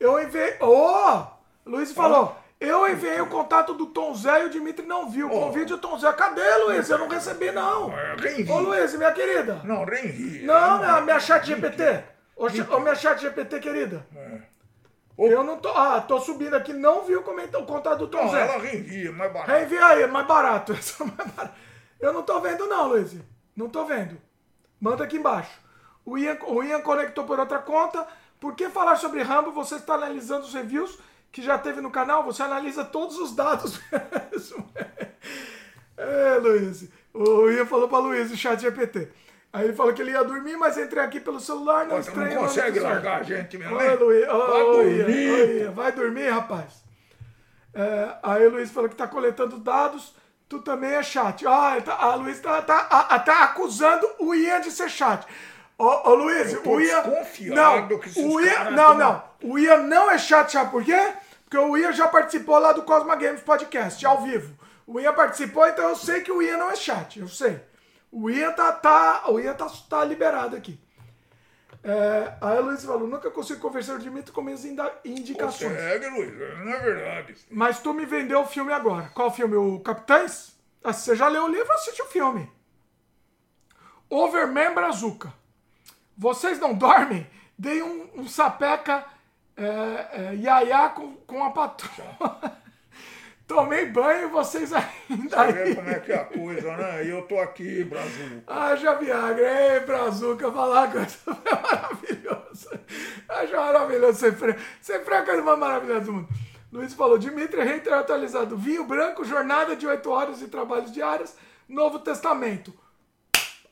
Eu 0.00 0.20
enviei. 0.20 0.56
Ô! 0.60 1.22
Luiz 1.64 1.92
falou, 1.92 2.36
Eu 2.58 2.88
enviei 2.88 3.20
o 3.20 3.26
contato 3.26 3.74
do 3.74 3.84
Tom 3.84 4.14
Zé 4.14 4.42
e 4.42 4.46
o 4.46 4.48
Dimitri 4.50 4.86
não 4.86 5.10
viu. 5.10 5.26
O 5.26 5.30
convite 5.30 5.68
do 5.68 5.78
Tom 5.78 5.98
Zé. 5.98 6.10
Cadê, 6.14 6.54
Luiz? 6.64 6.88
Eu 6.88 6.96
não 6.96 7.06
recebi, 7.06 7.52
não. 7.52 7.92
É, 7.92 8.16
reenvia. 8.16 8.54
Ô, 8.54 8.60
Luiz, 8.60 8.94
minha 8.94 9.12
querida. 9.12 9.60
Não, 9.62 9.84
reenvia. 9.84 10.46
Não, 10.46 10.78
minha, 10.78 11.00
minha 11.02 11.20
chat 11.20 11.46
GPT. 11.46 12.02
Ô, 12.34 12.48
minha 12.80 12.94
chat 12.94 13.20
GPT, 13.20 13.60
querida. 13.60 14.06
Eu 15.18 15.42
não 15.42 15.56
tô. 15.58 15.68
Ah, 15.70 16.00
tô 16.00 16.20
subindo 16.20 16.54
aqui, 16.54 16.72
não 16.72 17.04
vi 17.04 17.16
o, 17.16 17.22
comenta- 17.22 17.58
o 17.58 17.64
contato 17.64 18.00
do 18.00 18.08
Tom 18.08 18.24
Não, 18.24 18.30
Zé. 18.30 18.42
ela 18.42 18.58
reenvia, 18.62 19.10
mais 19.12 19.32
barato. 19.32 19.50
Reenvia 19.50 19.86
aí, 19.86 20.02
é 20.02 20.06
mais 20.06 20.26
barato. 20.26 20.72
Esse 20.74 21.02
é 21.02 21.06
mais 21.06 21.30
barato. 21.32 21.54
Eu 21.98 22.12
não 22.12 22.22
tô 22.22 22.38
vendo, 22.40 22.66
não, 22.66 22.88
Luiz. 22.88 23.16
Não 23.56 23.68
tô 23.68 23.84
vendo. 23.86 24.20
Manda 24.80 25.04
aqui 25.04 25.16
embaixo. 25.16 25.58
O 26.04 26.18
Ian, 26.18 26.36
o 26.46 26.62
Ian 26.62 26.80
conectou 26.82 27.24
por 27.24 27.40
outra 27.40 27.58
conta. 27.58 28.06
Por 28.38 28.54
que 28.54 28.68
falar 28.68 28.96
sobre 28.96 29.22
Rambo? 29.22 29.50
Você 29.52 29.76
está 29.76 29.94
analisando 29.94 30.44
os 30.44 30.52
reviews 30.52 30.98
que 31.32 31.40
já 31.42 31.56
teve 31.58 31.80
no 31.80 31.90
canal? 31.90 32.22
Você 32.24 32.42
analisa 32.42 32.84
todos 32.84 33.18
os 33.18 33.34
dados 33.34 33.80
mesmo. 34.30 34.70
É, 35.96 36.34
Luiz. 36.38 36.88
O 37.14 37.48
Ian 37.48 37.64
falou 37.64 37.88
pra 37.88 37.98
Luiz, 37.98 38.30
o 38.30 38.36
chat 38.36 38.60
GPT. 38.60 39.08
Aí 39.56 39.64
ele 39.64 39.72
falou 39.72 39.92
que 39.94 40.02
ele 40.02 40.10
ia 40.10 40.22
dormir, 40.22 40.56
mas 40.56 40.76
entrei 40.76 41.02
aqui 41.02 41.18
pelo 41.18 41.40
celular, 41.40 41.86
não 41.86 41.96
Você 42.02 42.10
não 42.10 42.22
estranho. 42.24 42.40
consegue 42.40 42.68
episódio. 42.78 42.94
largar 42.94 43.20
a 43.20 43.22
gente 43.22 43.56
mesmo, 43.56 43.76
Oi, 43.76 43.88
hein? 43.90 43.96
Luiz. 43.96 44.28
Ô, 44.28 44.38
Vai 44.46 44.62
dormir, 44.64 45.58
Ian, 45.62 45.70
Vai 45.72 45.92
dormir, 45.92 46.28
rapaz. 46.28 46.84
É, 47.74 48.08
aí 48.22 48.46
o 48.46 48.50
Luiz 48.50 48.70
falou 48.70 48.88
que 48.88 48.96
tá 48.96 49.06
coletando 49.06 49.58
dados. 49.58 50.14
Tu 50.48 50.58
também 50.60 50.92
é 50.92 51.02
chat. 51.02 51.46
Ah, 51.46 51.76
tá, 51.84 51.94
a 51.96 52.14
Luiz 52.14 52.38
tá, 52.40 52.62
tá, 52.62 52.86
a- 52.90 53.18
tá 53.18 53.44
acusando 53.44 54.08
o 54.18 54.34
Ian 54.34 54.60
de 54.60 54.70
ser 54.70 54.88
chat. 54.88 55.26
Ô, 55.78 56.10
ô 56.10 56.14
Luiz, 56.14 56.52
Eu 56.52 56.62
tô 56.62 56.70
o 56.76 56.80
Ian. 56.80 57.02
Não, 57.54 57.88
que 57.98 58.20
o 58.20 58.40
Ian. 58.40 58.70
Não, 58.70 58.76
tão- 58.76 58.94
não. 58.98 59.22
O 59.42 59.58
Ian 59.58 59.78
não 59.78 60.10
é 60.10 60.18
chat, 60.18 60.50
sabe 60.52 60.70
por 60.70 60.84
quê? 60.84 61.12
Porque 61.44 61.58
o 61.58 61.76
Ian 61.76 61.92
já 61.92 62.08
participou 62.08 62.58
lá 62.58 62.72
do 62.72 62.82
Cosma 62.82 63.16
Games 63.16 63.40
Podcast, 63.40 64.04
ao 64.06 64.22
vivo. 64.22 64.54
O 64.86 65.00
Ian 65.00 65.12
participou, 65.14 65.66
então 65.66 65.88
eu 65.88 65.96
sei 65.96 66.20
que 66.20 66.30
o 66.30 66.40
Ian 66.42 66.56
não 66.58 66.70
é 66.70 66.76
chat. 66.76 67.18
Eu 67.18 67.28
sei. 67.28 67.58
O 68.10 68.30
Ian 68.30 68.52
tá, 68.52 68.72
tá, 68.72 69.24
o 69.30 69.38
Ian 69.38 69.54
tá, 69.54 69.70
tá 69.88 70.04
liberado 70.04 70.56
aqui. 70.56 70.80
É, 71.82 72.36
aí 72.40 72.56
a 72.56 72.60
Luiz 72.60 72.84
falou: 72.84 73.06
nunca 73.06 73.30
consigo 73.30 73.60
conversar 73.60 73.94
o 73.94 73.98
Dimitri 73.98 74.32
com 74.32 74.42
minhas 74.42 74.64
indicações. 75.04 75.72
Consegue, 75.72 76.08
Luiz. 76.08 76.32
Não 76.64 76.72
é 76.72 76.80
verdade. 76.80 77.36
Mas 77.50 77.78
tu 77.80 77.94
me 77.94 78.04
vendeu 78.04 78.40
o 78.40 78.46
filme 78.46 78.72
agora. 78.72 79.10
Qual 79.14 79.32
filme? 79.32 79.54
O 79.54 79.78
Capitães? 79.80 80.56
Ah, 80.82 80.92
você 80.92 81.14
já 81.14 81.28
leu 81.28 81.44
o 81.44 81.48
livro, 81.48 81.72
assiste 81.72 82.02
o 82.02 82.06
filme. 82.06 82.50
Overman 84.08 84.74
Brazuca. 84.74 85.32
Vocês 86.16 86.58
não 86.58 86.74
dormem? 86.74 87.28
Dei 87.58 87.82
um, 87.82 88.08
um 88.14 88.28
sapeca 88.28 89.04
é, 89.56 90.32
é, 90.34 90.88
com, 90.90 91.14
com 91.26 91.44
a 91.44 91.50
patroa. 91.50 92.56
Tomei 93.46 93.86
banho 93.86 94.26
e 94.26 94.30
vocês 94.30 94.72
ainda 94.72 95.46
Você 95.46 95.52
vê 95.52 95.74
como 95.76 95.88
é 95.88 96.00
que 96.00 96.12
é 96.12 96.16
a 96.16 96.24
coisa, 96.24 96.76
né? 96.76 97.04
E 97.04 97.10
eu 97.10 97.22
tô 97.22 97.38
aqui, 97.38 97.84
Brasil. 97.84 98.42
Haja 98.44 98.94
Viagra, 98.94 99.74
ei, 99.74 99.80
Brazuca, 99.80 100.50
falar 100.50 100.90
coisa 100.90 101.16
é 101.26 101.62
maravilhoso. 101.62 102.70
Acho 103.28 103.56
maravilhoso 103.56 104.18
ser 104.18 104.34
freio. 104.34 104.56
Ser 104.80 105.04
freio 105.04 105.30
é 105.30 105.38
a 105.38 105.56
maravilhosa 105.56 106.06
do 106.06 106.12
mundo. 106.12 106.28
Luiz 106.72 106.92
falou, 106.92 107.16
Dimitri 107.16 107.62
Reiter 107.62 107.92
atualizado. 107.92 108.56
Vinho 108.56 108.84
branco, 108.84 109.24
jornada 109.24 109.76
de 109.76 109.86
8 109.86 110.10
horas 110.10 110.42
e 110.42 110.48
trabalhos 110.48 110.92
diários, 110.92 111.34
Novo 111.68 112.00
Testamento. 112.00 112.74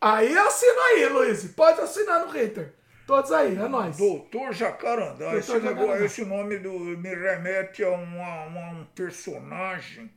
Aí 0.01 0.39
assina 0.39 0.83
aí, 0.91 1.09
Luiz. 1.09 1.45
Pode 1.53 1.81
assinar 1.81 2.21
no 2.21 2.31
Reiter. 2.31 2.73
Todos 3.07 3.31
aí, 3.33 3.55
é 3.57 3.69
nóis. 3.69 3.97
Doutor 3.99 4.53
Jacarandá. 4.55 5.35
Esse, 5.37 5.49
Doutor 5.53 5.63
negócio- 5.63 5.81
Jacarandá. 5.87 6.05
esse 6.07 6.25
nome 6.25 6.59
do, 6.59 6.71
me 6.73 7.15
remete 7.15 7.85
a, 7.85 7.91
uma- 7.91 8.45
uma- 8.47 8.71
um 8.81 8.85
personagem. 8.95 10.11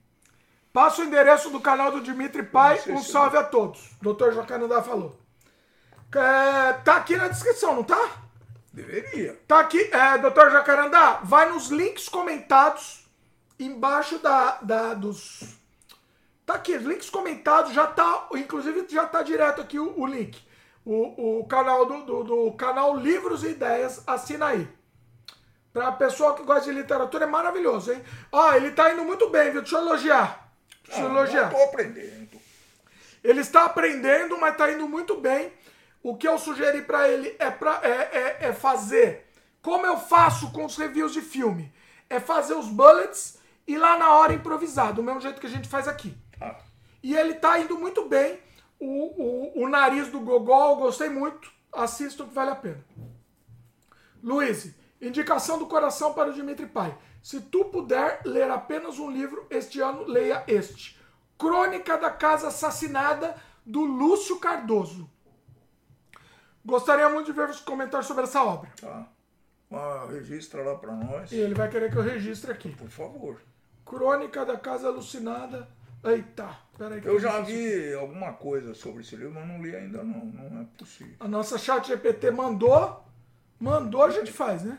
Passa 0.71 1.01
o 1.01 1.05
endereço 1.05 1.49
do 1.49 1.59
canal 1.59 1.91
do 1.91 2.01
Dimitri 2.01 2.43
Pai. 2.43 2.79
Um 2.87 3.01
salve 3.01 3.35
a 3.37 3.43
todos. 3.43 3.89
Doutor 4.01 4.33
Jacarandá 4.33 4.81
falou. 4.81 5.19
É, 6.15 6.73
tá 6.83 6.95
aqui 6.97 7.17
na 7.17 7.27
descrição, 7.27 7.75
não 7.75 7.83
tá? 7.83 8.21
Deveria. 8.71 9.37
Tá 9.47 9.59
aqui, 9.59 9.79
é, 9.91 10.17
doutor 10.19 10.51
Jacarandá, 10.51 11.19
vai 11.23 11.49
nos 11.49 11.69
links 11.69 12.07
comentados 12.07 13.05
embaixo 13.59 14.19
da, 14.19 14.59
da- 14.61 14.93
dos. 14.93 15.57
Tá 16.45 16.53
aqui, 16.53 16.77
links 16.77 17.09
comentados, 17.09 17.73
já 17.73 17.87
tá, 17.87 18.27
inclusive 18.35 18.85
já 18.87 19.05
tá 19.05 19.21
direto 19.21 19.59
aqui 19.61 19.77
o, 19.79 19.99
o 19.99 20.05
link. 20.05 20.46
O, 20.89 21.39
o 21.39 21.45
canal 21.47 21.85
do, 21.85 22.03
do, 22.05 22.23
do 22.23 22.51
canal 22.53 22.95
Livros 22.95 23.43
e 23.43 23.49
Ideias, 23.49 24.01
assina 24.07 24.47
aí. 24.47 24.65
Pra 25.73 25.91
pessoa 25.91 26.33
que 26.33 26.43
gosta 26.43 26.63
de 26.63 26.71
literatura 26.71 27.25
é 27.25 27.27
maravilhoso, 27.27 27.91
hein? 27.91 28.01
Ó, 28.31 28.53
ele 28.53 28.71
tá 28.71 28.93
indo 28.93 29.03
muito 29.03 29.29
bem, 29.29 29.51
viu? 29.51 29.61
Deixa 29.61 29.75
eu 29.75 29.81
elogiar. 29.81 30.49
Deixa 30.85 31.01
eu 31.01 31.07
Ah, 31.07 31.09
elogiar. 31.09 31.51
não 31.51 31.57
tô 31.59 31.63
aprendendo. 31.65 32.39
Ele 33.21 33.41
está 33.41 33.65
aprendendo, 33.65 34.37
mas 34.39 34.53
está 34.53 34.71
indo 34.71 34.87
muito 34.87 35.17
bem. 35.19 35.51
O 36.01 36.15
que 36.15 36.25
eu 36.25 36.39
sugeri 36.39 36.81
para 36.81 37.09
ele 37.09 37.35
é, 37.37 37.51
pra, 37.51 37.81
é, 37.83 37.89
é, 37.89 38.37
é 38.47 38.53
fazer, 38.53 39.27
como 39.61 39.85
eu 39.85 39.97
faço 39.97 40.51
com 40.53 40.63
os 40.63 40.77
reviews 40.77 41.11
de 41.11 41.21
filme, 41.21 41.69
é 42.09 42.17
fazer 42.19 42.53
os 42.53 42.67
bullets 42.69 43.37
e 43.67 43.77
lá 43.77 43.97
na 43.97 44.13
hora 44.13 44.31
improvisar, 44.33 44.93
do 44.93 45.03
mesmo 45.03 45.19
jeito 45.19 45.41
que 45.41 45.47
a 45.47 45.49
gente 45.49 45.67
faz 45.67 45.85
aqui. 45.85 46.15
Ah, 46.39 46.55
E 47.03 47.13
ele 47.13 47.33
tá 47.33 47.59
indo 47.59 47.77
muito 47.77 48.07
bem. 48.07 48.39
O, 48.79 49.59
o, 49.59 49.63
o 49.63 49.69
nariz 49.69 50.09
do 50.09 50.19
Gogol, 50.19 50.77
gostei 50.77 51.09
muito. 51.09 51.51
Assistam 51.73 52.27
que 52.27 52.33
vale 52.33 52.51
a 52.51 52.55
pena. 52.55 52.83
Luiz, 54.21 54.73
indicação 55.01 55.57
do 55.59 55.67
coração 55.67 56.13
para 56.13 56.29
o 56.29 56.33
Dimitri 56.33 56.65
Pai. 56.65 56.97
Se 57.21 57.41
tu 57.41 57.65
puder 57.65 58.21
ler 58.25 58.49
apenas 58.49 58.99
um 58.99 59.09
livro 59.11 59.45
este 59.49 59.79
ano, 59.81 60.03
leia 60.05 60.43
este. 60.47 60.97
Crônica 61.37 61.97
da 61.97 62.09
Casa 62.09 62.47
Assassinada, 62.47 63.35
do 63.65 63.81
Lúcio 63.81 64.39
Cardoso. 64.39 65.09
Gostaria 66.65 67.09
muito 67.09 67.27
de 67.27 67.31
ver 67.33 67.49
os 67.49 67.59
comentários 67.59 68.07
sobre 68.07 68.23
essa 68.23 68.43
obra. 68.43 68.71
tá. 68.79 69.07
Ah, 69.69 70.07
registra 70.09 70.63
lá 70.63 70.75
pra 70.75 70.93
nós. 70.93 71.29
E 71.31 71.35
ele 71.35 71.53
vai 71.53 71.69
querer 71.69 71.91
que 71.91 71.97
eu 71.97 72.01
registre 72.01 72.49
aqui. 72.51 72.69
Por 72.73 72.87
favor. 72.89 73.41
Crônica 73.85 74.45
da 74.45 74.57
Casa 74.57 74.87
Alucinada. 74.87 75.67
Eita, 76.03 76.49
peraí. 76.77 77.01
Eu 77.03 77.19
já 77.19 77.41
vi 77.41 77.93
alguma 77.93 78.33
coisa 78.33 78.73
sobre 78.73 79.01
esse 79.01 79.15
livro, 79.15 79.33
mas 79.33 79.47
não 79.47 79.61
li 79.61 79.75
ainda 79.75 80.03
não. 80.03 80.25
Não 80.25 80.61
é 80.61 80.65
possível. 80.77 81.15
A 81.19 81.27
nossa 81.27 81.57
chat 81.57 81.87
GPT 81.87 82.31
mandou, 82.31 83.03
mandou, 83.59 84.03
a 84.03 84.11
gente 84.11 84.31
faz, 84.31 84.63
né? 84.63 84.77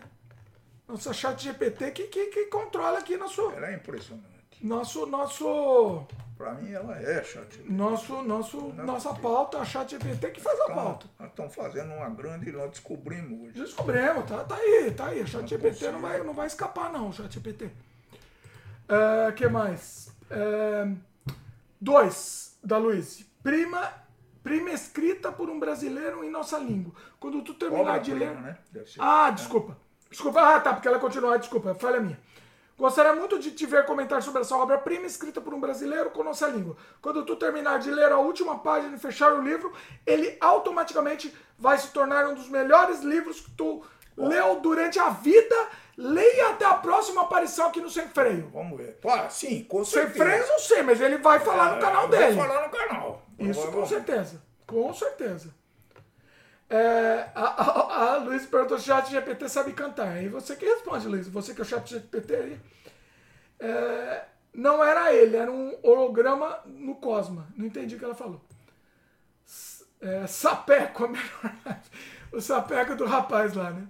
Nossa 0.86 1.12
chat 1.12 1.42
GPT 1.42 1.90
que, 1.90 2.04
que, 2.04 2.26
que 2.26 2.47
controla 2.47 2.99
aqui 2.99 3.17
nosso, 3.17 3.51
Ela 3.51 3.70
é 3.70 3.74
impressionante. 3.74 4.26
nosso, 4.62 5.04
nosso, 5.06 6.06
Pra 6.38 6.54
mim 6.54 6.70
ela 6.72 6.97
é 6.99 7.22
chat. 7.24 7.60
nosso, 7.68 8.22
nosso, 8.22 8.72
nossa 8.72 9.12
pauta, 9.12 9.58
a 9.58 9.65
chat 9.65 9.90
GPT 9.90 10.31
que 10.31 10.40
faz 10.40 10.58
a 10.60 10.67
pauta. 10.72 11.06
Nós 11.18 11.28
estamos 11.28 11.54
fazendo 11.54 11.92
uma 11.92 12.08
grande, 12.08 12.51
nós 12.52 12.70
descobrimos 12.70 13.49
hoje. 13.49 13.60
Descobrimos, 13.60 14.24
tá, 14.24 14.44
tá 14.44 14.54
aí, 14.56 14.90
tá 14.92 15.08
aí. 15.08 15.20
A 15.20 15.26
chat 15.26 15.47
GPT 15.47 15.90
não 15.90 16.01
vai, 16.01 16.22
não 16.22 16.33
vai 16.33 16.47
escapar 16.47 16.90
não, 16.90 17.12
chat 17.12 17.34
GPT. 17.34 17.68
É, 18.88 19.33
que 19.33 19.47
mais? 19.49 20.10
É, 20.31 20.88
dois, 21.81 22.59
da 22.62 22.78
Luiz. 22.78 23.25
Prima, 23.43 23.93
prima 24.43 24.71
escrita 24.71 25.31
por 25.33 25.49
um 25.49 25.59
brasileiro 25.59 26.25
em 26.25 26.31
nossa 26.31 26.59
língua. 26.59 26.93
Quando 27.19 27.43
tu 27.43 27.55
terminar 27.55 28.01
de 28.01 28.15
ler... 28.15 28.35
Né? 28.35 28.59
Ah, 28.99 29.31
desculpa. 29.31 29.77
Desculpa. 30.11 30.41
Ah, 30.41 30.61
tá, 30.61 30.73
porque 30.73 30.89
ela 30.89 30.99
continua. 30.99 31.35
Ah, 31.35 31.37
Desculpa, 31.37 31.75
falha 31.75 32.01
minha. 32.01 32.19
Gostaria 32.78 33.12
muito 33.12 33.41
de 33.41 33.51
te 33.51 33.67
ver 33.67 33.85
comentar 33.85 34.23
sobre 34.23 34.43
essa 34.43 34.57
obra-prima 34.57 35.05
escrita 35.05 35.41
por 35.41 35.53
um 35.53 35.59
brasileiro 35.59 36.11
com 36.11 36.23
nossa 36.23 36.47
língua. 36.47 36.77
Quando 37.03 37.25
tu 37.25 37.35
terminar 37.35 37.81
de 37.81 37.91
ler 37.91 38.12
a 38.12 38.19
última 38.19 38.57
página 38.61 38.94
e 38.94 39.01
fechar 39.01 39.33
o 39.33 39.43
livro, 39.43 39.73
ele 40.07 40.37
automaticamente 40.41 41.35
vai 41.59 41.77
se 41.77 41.89
tornar 41.89 42.28
um 42.28 42.35
dos 42.35 42.49
melhores 42.49 43.01
livros 43.01 43.41
que 43.41 43.51
tu 43.51 43.83
leu 44.17 44.61
durante 44.61 44.97
a 44.97 45.11
vida. 45.11 45.57
Leia 46.01 46.51
até 46.51 46.65
a 46.65 46.75
próxima 46.75 47.23
aparição 47.23 47.67
aqui 47.67 47.81
no 47.81 47.91
Sem 47.91 48.07
Freio. 48.09 48.49
Vamos 48.53 48.79
ver. 48.79 49.01
Ah, 49.05 49.29
sim, 49.29 49.65
com 49.65 49.85
Sem 49.85 50.03
certeza. 50.05 50.25
Freio 50.25 50.43
eu 50.45 50.49
não 50.49 50.59
sei, 50.61 50.83
mas 50.83 51.01
ele 51.01 51.19
vai 51.19 51.41
falar 51.41 51.75
no 51.75 51.81
canal 51.81 52.09
Vai 52.09 52.19
dele. 52.21 52.37
falar 52.41 52.63
no 52.69 52.71
canal. 52.73 53.23
Isso 53.37 53.61
Vai- 53.63 53.71
com 53.73 53.79
vai- 53.81 53.89
certeza. 53.89 54.43
Com 54.65 54.95
certeza. 54.95 55.53
É, 56.71 57.31
a, 57.35 57.41
a, 57.43 58.13
a 58.13 58.17
Luiz 58.19 58.47
perguntou 58.47 58.79
se 58.79 58.85
o 58.85 58.87
chat 58.95 59.11
GPT 59.11 59.49
sabe 59.49 59.73
cantar. 59.73 60.09
Aí 60.09 60.29
você 60.29 60.55
que 60.55 60.65
responde, 60.67 61.09
Luiz. 61.09 61.27
Você 61.29 61.53
que 61.53 61.61
é 61.61 61.65
o 61.65 61.67
chat 61.67 61.89
GPT 61.91 62.35
aí. 62.37 62.61
É, 63.59 64.25
não 64.55 64.85
era 64.85 65.13
ele, 65.13 65.37
era 65.37 65.51
um 65.51 65.77
holograma 65.83 66.61
no 66.67 66.95
Cosma. 66.97 67.49
Não 67.57 67.67
entendi 67.67 67.97
o 67.97 67.99
que 67.99 68.05
ela 68.05 68.15
falou. 68.15 68.41
É, 70.01 70.27
sapeco, 70.29 71.07
a 71.07 71.09
melhor. 71.09 71.81
O 72.33 72.41
sapeco 72.41 72.95
do 72.95 73.05
rapaz 73.05 73.55
lá, 73.55 73.71
né? 73.73 73.89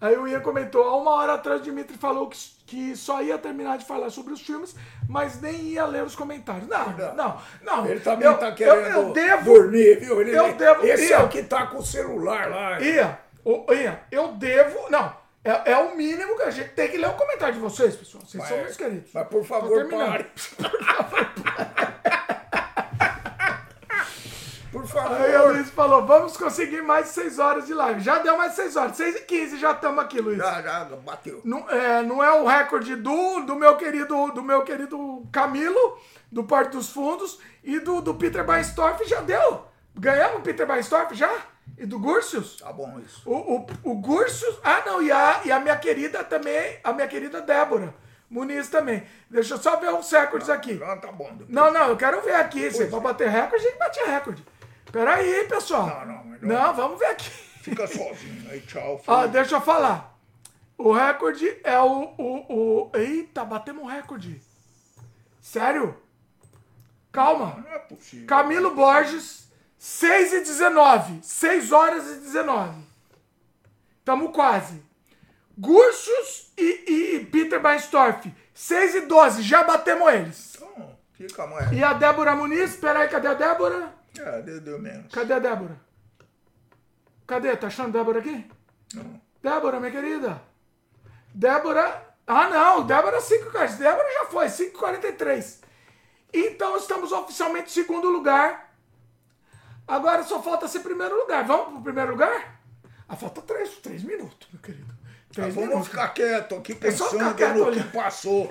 Aí 0.00 0.16
o 0.16 0.26
Ian 0.26 0.40
comentou, 0.40 0.82
há 0.82 0.96
uma 0.96 1.10
hora 1.16 1.34
atrás 1.34 1.60
o 1.60 1.64
Dimitri 1.64 1.98
falou 1.98 2.26
que, 2.28 2.38
que 2.66 2.96
só 2.96 3.20
ia 3.22 3.36
terminar 3.36 3.76
de 3.76 3.84
falar 3.84 4.08
sobre 4.08 4.32
os 4.32 4.40
filmes, 4.40 4.74
mas 5.08 5.40
nem 5.42 5.54
ia 5.72 5.84
ler 5.84 6.02
os 6.04 6.16
comentários. 6.16 6.66
Não, 6.68 6.92
não, 7.14 7.38
não. 7.62 7.86
Ele 7.86 8.00
também 8.00 8.26
eu, 8.26 8.38
tá 8.38 8.50
querendo 8.52 8.86
eu, 8.86 9.02
eu 9.08 9.12
devo, 9.12 9.44
dormir, 9.52 10.00
viu? 10.00 10.20
Ele, 10.22 10.34
eu 10.38 10.54
devo- 10.54 10.86
Esse 10.86 11.10
Ian. 11.10 11.18
é 11.18 11.22
o 11.24 11.28
que 11.28 11.42
tá 11.42 11.66
com 11.66 11.78
o 11.78 11.84
celular 11.84 12.48
lá. 12.48 12.80
Ian, 12.80 13.18
ô, 13.44 13.66
Ian, 13.74 13.98
eu 14.10 14.28
devo. 14.28 14.90
Não, 14.90 15.20
É, 15.44 15.72
é 15.72 15.76
o 15.76 15.94
mínimo 15.96 16.36
que 16.36 16.42
a 16.42 16.50
gente 16.50 16.70
tem 16.70 16.88
que 16.90 16.96
ler 16.98 17.08
o 17.08 17.14
comentário 17.14 17.54
de 17.54 17.60
vocês, 17.60 17.94
pessoal. 17.96 18.22
Vocês 18.26 18.42
são 18.46 18.56
meus 18.58 18.76
queridos. 18.76 19.10
Mas 19.12 19.28
por 19.28 19.44
favor, 19.44 19.86
pare. 19.88 20.24
Por 20.24 20.84
favor. 20.84 21.89
Aí 24.98 25.36
o 25.36 25.52
Luiz 25.52 25.70
falou, 25.70 26.04
vamos 26.06 26.36
conseguir 26.36 26.82
mais 26.82 27.08
6 27.08 27.38
horas 27.38 27.66
de 27.66 27.74
live. 27.74 28.00
Já 28.00 28.18
deu 28.18 28.36
mais 28.36 28.52
6 28.54 28.76
horas, 28.76 28.96
6 28.96 29.16
e 29.16 29.20
15 29.20 29.58
já 29.58 29.72
estamos 29.72 30.02
aqui, 30.02 30.20
Luiz. 30.20 30.38
Já, 30.38 30.62
já, 30.62 30.84
bateu. 30.84 31.40
Não 31.44 31.68
é, 31.68 32.02
não 32.02 32.22
é 32.22 32.30
o 32.40 32.46
recorde 32.46 32.96
do, 32.96 33.40
do 33.40 33.54
meu 33.54 33.76
querido 33.76 34.32
do 34.32 34.42
meu 34.42 34.62
querido 34.62 35.26
Camilo, 35.32 35.98
do 36.30 36.44
Porto 36.44 36.78
dos 36.78 36.90
Fundos, 36.90 37.38
e 37.62 37.78
do, 37.78 38.00
do 38.00 38.14
Peter 38.14 38.44
Bainstorff, 38.44 39.04
já 39.08 39.20
deu. 39.20 39.64
Ganhamos 39.94 40.38
o 40.38 40.42
Peter 40.42 40.66
Bainstorff 40.66 41.14
já? 41.14 41.30
E 41.78 41.86
do 41.86 41.98
Gursius? 41.98 42.56
Tá 42.56 42.72
bom 42.72 43.00
isso. 43.00 43.22
O, 43.28 43.56
o, 43.56 43.66
o 43.84 43.94
Gursius. 43.94 44.58
Ah, 44.62 44.82
não, 44.84 45.02
e 45.02 45.10
a, 45.10 45.40
e 45.44 45.52
a 45.52 45.60
minha 45.60 45.76
querida 45.76 46.24
também, 46.24 46.78
a 46.82 46.92
minha 46.92 47.08
querida 47.08 47.40
Débora 47.40 47.94
Muniz 48.30 48.68
também. 48.68 49.02
Deixa 49.28 49.54
eu 49.54 49.58
só 49.58 49.76
ver 49.76 49.92
uns 49.92 50.10
recordes 50.10 50.48
aqui. 50.48 50.74
Não, 50.74 50.98
tá 51.00 51.10
bom. 51.10 51.28
depois. 51.32 51.48
Não, 51.48 51.72
não, 51.72 51.88
eu 51.88 51.96
quero 51.96 52.20
ver 52.22 52.36
aqui. 52.36 52.70
Se 52.70 52.86
pra 52.86 53.00
bater 53.00 53.28
recorde, 53.28 53.66
a 53.66 53.68
gente 53.68 53.78
bate 53.78 54.00
recorde. 54.04 54.44
Peraí, 54.92 55.44
pessoal. 55.48 55.86
Não, 55.86 56.06
não, 56.06 56.24
não. 56.24 56.38
Não, 56.42 56.74
vamos 56.74 56.98
ver 56.98 57.06
aqui. 57.06 57.30
Fica 57.62 57.86
sozinho. 57.86 58.50
Aí, 58.50 58.60
tchau. 58.62 59.00
Fui. 59.04 59.28
deixa 59.28 59.56
eu 59.56 59.60
falar. 59.60 60.18
O 60.76 60.92
recorde 60.92 61.46
é 61.62 61.78
o, 61.78 62.14
o, 62.16 62.88
o. 62.88 62.90
Eita, 62.94 63.44
batemos 63.44 63.84
um 63.84 63.86
recorde. 63.86 64.40
Sério? 65.40 65.96
Calma. 67.12 67.62
Não 67.62 67.72
é 67.72 67.78
possível. 67.80 68.26
Camilo 68.26 68.74
Borges, 68.74 69.48
6 69.78 70.32
e 70.32 70.40
19. 70.40 71.20
6 71.22 71.72
horas 71.72 72.06
e 72.06 72.20
19. 72.20 72.82
Tamo 74.04 74.32
quase. 74.32 74.82
Gursos 75.56 76.52
e, 76.56 77.16
e 77.16 77.24
Peter 77.26 77.60
Bainstorff, 77.60 78.32
6 78.54 78.94
e 78.94 79.00
12. 79.02 79.42
Já 79.42 79.62
batemos 79.62 80.12
eles. 80.12 80.56
Então, 80.56 80.96
fica 81.12 81.46
mais. 81.46 81.70
E 81.72 81.84
a 81.84 81.92
Débora 81.92 82.34
Muniz, 82.34 82.76
peraí, 82.76 83.08
cadê 83.08 83.28
a 83.28 83.34
Débora? 83.34 83.99
É, 84.18 84.42
deu, 84.42 84.60
deu 84.60 84.78
menos. 84.78 85.12
Cadê 85.12 85.32
a 85.34 85.38
Débora? 85.38 85.80
Cadê? 87.26 87.56
Tá 87.56 87.68
achando 87.68 87.92
Débora 87.92 88.18
aqui? 88.18 88.50
Não. 88.94 89.20
Débora, 89.42 89.78
minha 89.80 89.92
querida. 89.92 90.42
Débora. 91.34 92.08
Ah, 92.26 92.48
não. 92.48 92.86
Débora 92.86 93.20
5 93.20 93.50
caras. 93.50 93.76
Débora 93.76 94.12
já 94.12 94.26
foi, 94.26 94.46
5,43. 94.46 95.60
Então 96.32 96.76
estamos 96.76 97.12
oficialmente 97.12 97.66
em 97.70 97.82
segundo 97.82 98.08
lugar. 98.08 98.74
Agora 99.86 100.22
só 100.22 100.40
falta 100.42 100.68
ser 100.68 100.80
primeiro 100.80 101.16
lugar. 101.16 101.44
Vamos 101.44 101.72
pro 101.74 101.82
primeiro 101.82 102.12
lugar? 102.12 102.60
Ah, 103.08 103.16
falta 103.16 103.42
três, 103.42 103.70
três 103.78 104.04
minutos, 104.04 104.48
meu 104.52 104.62
querido. 104.62 104.94
Tá, 105.34 105.42
vamos 105.42 105.56
minutos. 105.56 105.88
ficar 105.88 106.08
quieto 106.08 106.54
aqui 106.56 106.72
É 106.72 106.74
pensando 106.76 107.34
quieto 107.34 107.56
no 107.56 107.64
olhando. 107.66 107.84
que 107.86 107.92
passou. 107.96 108.48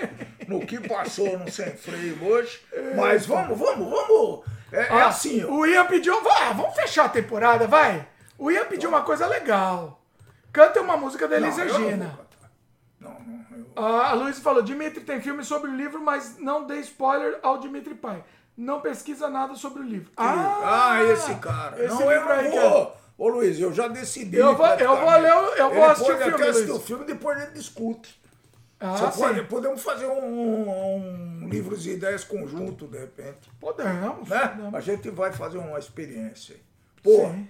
No 0.47 0.65
que 0.65 0.79
passou 0.87 1.37
no 1.39 1.49
Sem 1.51 1.75
Freio 1.77 2.21
hoje. 2.25 2.61
Mas 2.95 3.25
vamos, 3.25 3.57
vamos, 3.57 3.89
vamos. 3.89 4.45
É, 4.71 4.81
é 4.81 5.01
assim. 5.03 5.43
O 5.45 5.65
Ian 5.65 5.85
pediu. 5.85 6.15
Ah, 6.29 6.53
vamos 6.53 6.75
fechar 6.75 7.05
a 7.05 7.09
temporada, 7.09 7.67
vai. 7.67 8.07
O 8.37 8.49
Ian 8.51 8.65
pediu 8.65 8.89
uma 8.89 9.01
coisa 9.01 9.27
legal. 9.27 10.01
Canta 10.51 10.81
uma 10.81 10.97
música 10.97 11.27
da 11.27 11.37
Elis 11.37 11.57
Não, 11.57 11.65
eu 11.65 11.97
não. 11.97 12.19
Não, 12.99 13.19
não. 13.19 13.45
Eu... 13.57 13.65
Ah, 13.75 14.09
a 14.09 14.13
Luísa 14.13 14.41
falou, 14.41 14.61
Dimitri 14.61 15.01
tem 15.03 15.21
filme 15.21 15.43
sobre 15.43 15.69
o 15.69 15.75
livro, 15.75 16.01
mas 16.03 16.37
não 16.39 16.65
dê 16.65 16.79
spoiler 16.79 17.39
ao 17.43 17.57
Dimitri 17.59 17.93
Pai. 17.95 18.23
Não 18.57 18.81
pesquisa 18.81 19.29
nada 19.29 19.55
sobre 19.55 19.81
o 19.81 19.85
livro. 19.85 20.11
Ah, 20.17 20.99
esse 21.03 21.33
cara. 21.35 21.81
esse 21.83 21.93
não, 21.93 22.11
eu 22.11 22.17
livro 22.19 22.33
aí 22.33 22.43
não 22.45 22.51
que 22.51 22.57
é-. 22.57 22.91
Ô 23.17 23.27
Luiz, 23.27 23.59
eu 23.59 23.73
já 23.73 23.87
decidi. 23.87 24.37
Eu 24.37 24.55
vou- 24.55 24.65
eu 24.65 24.95
vou 24.97 25.11
ler 25.19 25.31
eu 25.57 25.69
vou 25.69 25.71
Ele 25.71 25.83
assistir 25.83 26.11
o 26.11 26.17
filme, 26.17 26.33
até 26.33 26.49
assistir 26.49 26.69
Luiz. 26.71 26.81
o 26.83 26.85
filme 26.85 27.05
depois 27.05 27.39
gente 27.39 27.53
discute. 27.53 28.18
Ah, 28.79 28.95
Você 28.95 29.11
sim. 29.11 29.19
pode, 29.19 29.43
podemos 29.43 29.81
fazer 29.81 30.05
um, 30.05 31.43
um 31.43 31.49
livros 31.49 31.85
e 31.85 31.91
ideias 31.91 32.23
conjunto, 32.23 32.87
de 32.87 32.97
repente. 32.97 33.49
Podemos. 33.59 34.29
Né? 34.29 34.47
podemos. 34.47 34.75
A 34.75 34.79
gente 34.79 35.09
vai 35.09 35.33
fazer 35.33 35.57
uma 35.57 35.77
experiência. 35.77 36.55
Pô, 37.03 37.27
Sim. 37.29 37.47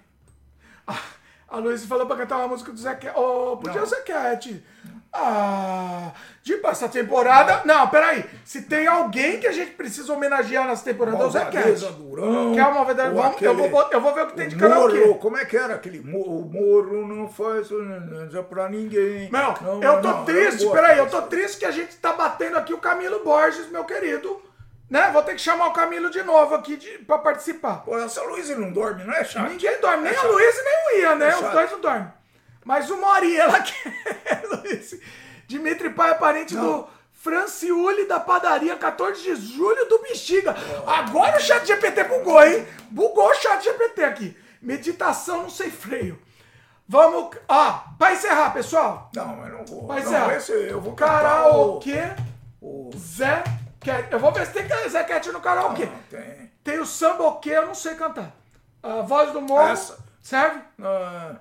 Ah, 0.88 1.04
a 1.52 1.58
Luísa 1.58 1.88
falou 1.88 2.06
pra 2.06 2.16
cantar 2.18 2.38
uma 2.38 2.48
música 2.48 2.72
do 2.72 2.82
Cat. 2.84 3.12
Oh, 3.16 3.58
podia 3.58 3.82
Não. 3.82 3.88
o 3.88 4.04
Cat. 4.06 4.64
Ah, 5.12 6.12
tipo, 6.44 6.68
essa 6.68 6.88
temporada. 6.88 7.62
Não, 7.66 7.88
peraí. 7.88 8.24
Se 8.46 8.62
tem 8.64 8.86
alguém 8.86 9.40
que 9.40 9.48
a 9.48 9.52
gente 9.52 9.72
precisa 9.72 10.14
homenagear 10.14 10.68
nessa 10.68 10.84
temporada, 10.84 11.24
é 11.24 11.26
o 11.26 11.30
Zé 11.32 11.40
Malvadeza 11.46 11.88
Cat. 11.88 11.98
Durão. 11.98 12.54
Que 12.54 12.60
é 12.60 12.68
uma 12.68 12.86
verdade. 12.86 13.16
Vamos, 13.16 13.42
eu, 13.42 13.56
vou, 13.56 13.66
aquele- 13.82 13.96
eu 13.96 14.02
vou 14.02 14.14
ver 14.14 14.22
o 14.22 14.28
que 14.28 14.34
tem 14.36 14.48
de 14.50 14.56
o 14.56 14.60
karaokê. 14.60 15.00
Moro, 15.00 15.16
como 15.16 15.38
é 15.38 15.46
que 15.46 15.58
era 15.58 15.74
aquele? 15.74 16.00
O 16.00 16.04
Moro 16.46 17.08
não 17.08 17.28
faz 17.28 17.70
pra 18.44 18.70
ninguém. 18.70 19.32
Meu, 19.32 19.54
Não, 19.62 19.82
eu 19.82 20.02
tô 20.02 20.08
não, 20.10 20.26
triste, 20.26 20.64
não 20.66 20.72
peraí, 20.74 20.98
eu 21.00 21.10
tô 21.10 21.22
triste 21.24 21.58
que 21.58 21.66
a 21.66 21.72
gente 21.72 21.96
tá 21.98 22.14
batendo 22.14 22.58
aqui 22.60 22.74
o 22.74 22.78
Camilo 22.78 23.24
Borges, 23.24 23.68
meu 23.72 23.84
querido. 23.86 24.40
Né? 24.90 25.12
Vou 25.12 25.22
ter 25.22 25.36
que 25.36 25.42
chamar 25.42 25.68
o 25.68 25.74
Camilo 25.74 26.10
de 26.10 26.24
novo 26.24 26.56
aqui 26.56 26.76
de, 26.76 26.90
pra 27.00 27.18
participar. 27.20 27.84
Pô, 27.84 27.98
essa 27.98 28.24
Luísa 28.24 28.56
não 28.56 28.72
dorme, 28.72 29.04
não 29.04 29.14
é 29.14 29.24
chato? 29.24 29.50
Ninguém 29.50 29.80
dorme, 29.80 30.04
nem 30.04 30.12
É 30.14 30.16
a 30.16 30.20
chato. 30.22 30.32
Luísa 30.32 30.62
nem 30.64 30.74
o 30.74 31.02
Ian, 31.02 31.16
né? 31.16 31.30
É 31.30 31.36
Os 31.36 31.52
dois 31.52 31.72
não 31.72 31.80
dormem. 31.82 32.08
Mas 32.66 32.90
uma 32.90 33.08
horinha 33.10 33.44
ela 33.44 33.62
quer, 33.62 34.44
Luiz. 34.52 35.00
Dimitri 35.48 35.90
Pai 35.92 36.12
é 36.12 36.16
parente 36.16 36.56
do 36.56 36.88
Franciuli 37.14 38.06
da 38.06 38.20
padaria 38.20 38.76
14 38.78 39.22
de 39.22 39.36
julho 39.36 39.86
do 39.88 40.00
Bexiga. 40.00 40.56
Agora 40.88 41.38
o 41.38 41.40
chat 41.42 41.66
GPT 41.68 42.04
bugou, 42.06 42.44
hein? 42.44 42.68
Bugou 42.90 43.30
o 43.30 43.34
chat 43.36 43.64
GPT 43.64 44.04
aqui. 44.04 44.38
Meditação 44.62 45.44
não 45.44 45.50
sei 45.50 45.70
freio. 45.70 46.20
Vamos. 46.88 47.36
Ó, 47.48 47.80
pra 47.98 48.14
encerrar, 48.14 48.50
pessoal. 48.52 49.10
Não, 49.16 49.36
mas 49.38 49.52
não 49.54 49.66
vou. 49.66 49.88
Não, 49.88 50.00
encerrar. 50.00 50.36
esse 50.36 50.52
eu 50.52 50.82
vou 50.82 50.94
o- 50.94 50.96
Karaokê 50.96 52.02
o- 52.62 52.90
Zé. 52.98 53.44
Eu 54.12 54.20
vou 54.20 54.32
ver 54.32 54.46
se 54.46 54.54
tem 54.54 54.90
Zé 54.90 55.04
Cat 55.04 55.32
no 55.32 55.40
karaokê. 55.42 55.86
Não, 55.86 56.00
tem. 56.10 56.52
Tem 56.64 56.80
o 56.80 56.86
samboquê, 56.86 57.52
eu 57.52 57.66
não 57.68 57.76
sei 57.76 57.96
cantar. 57.96 58.36
A 58.84 59.02
voz 59.02 59.32
do 59.32 59.42
morro. 59.42 59.68
Essa. 59.70 59.98
Serve? 60.22 60.62
Ah, 60.82 61.36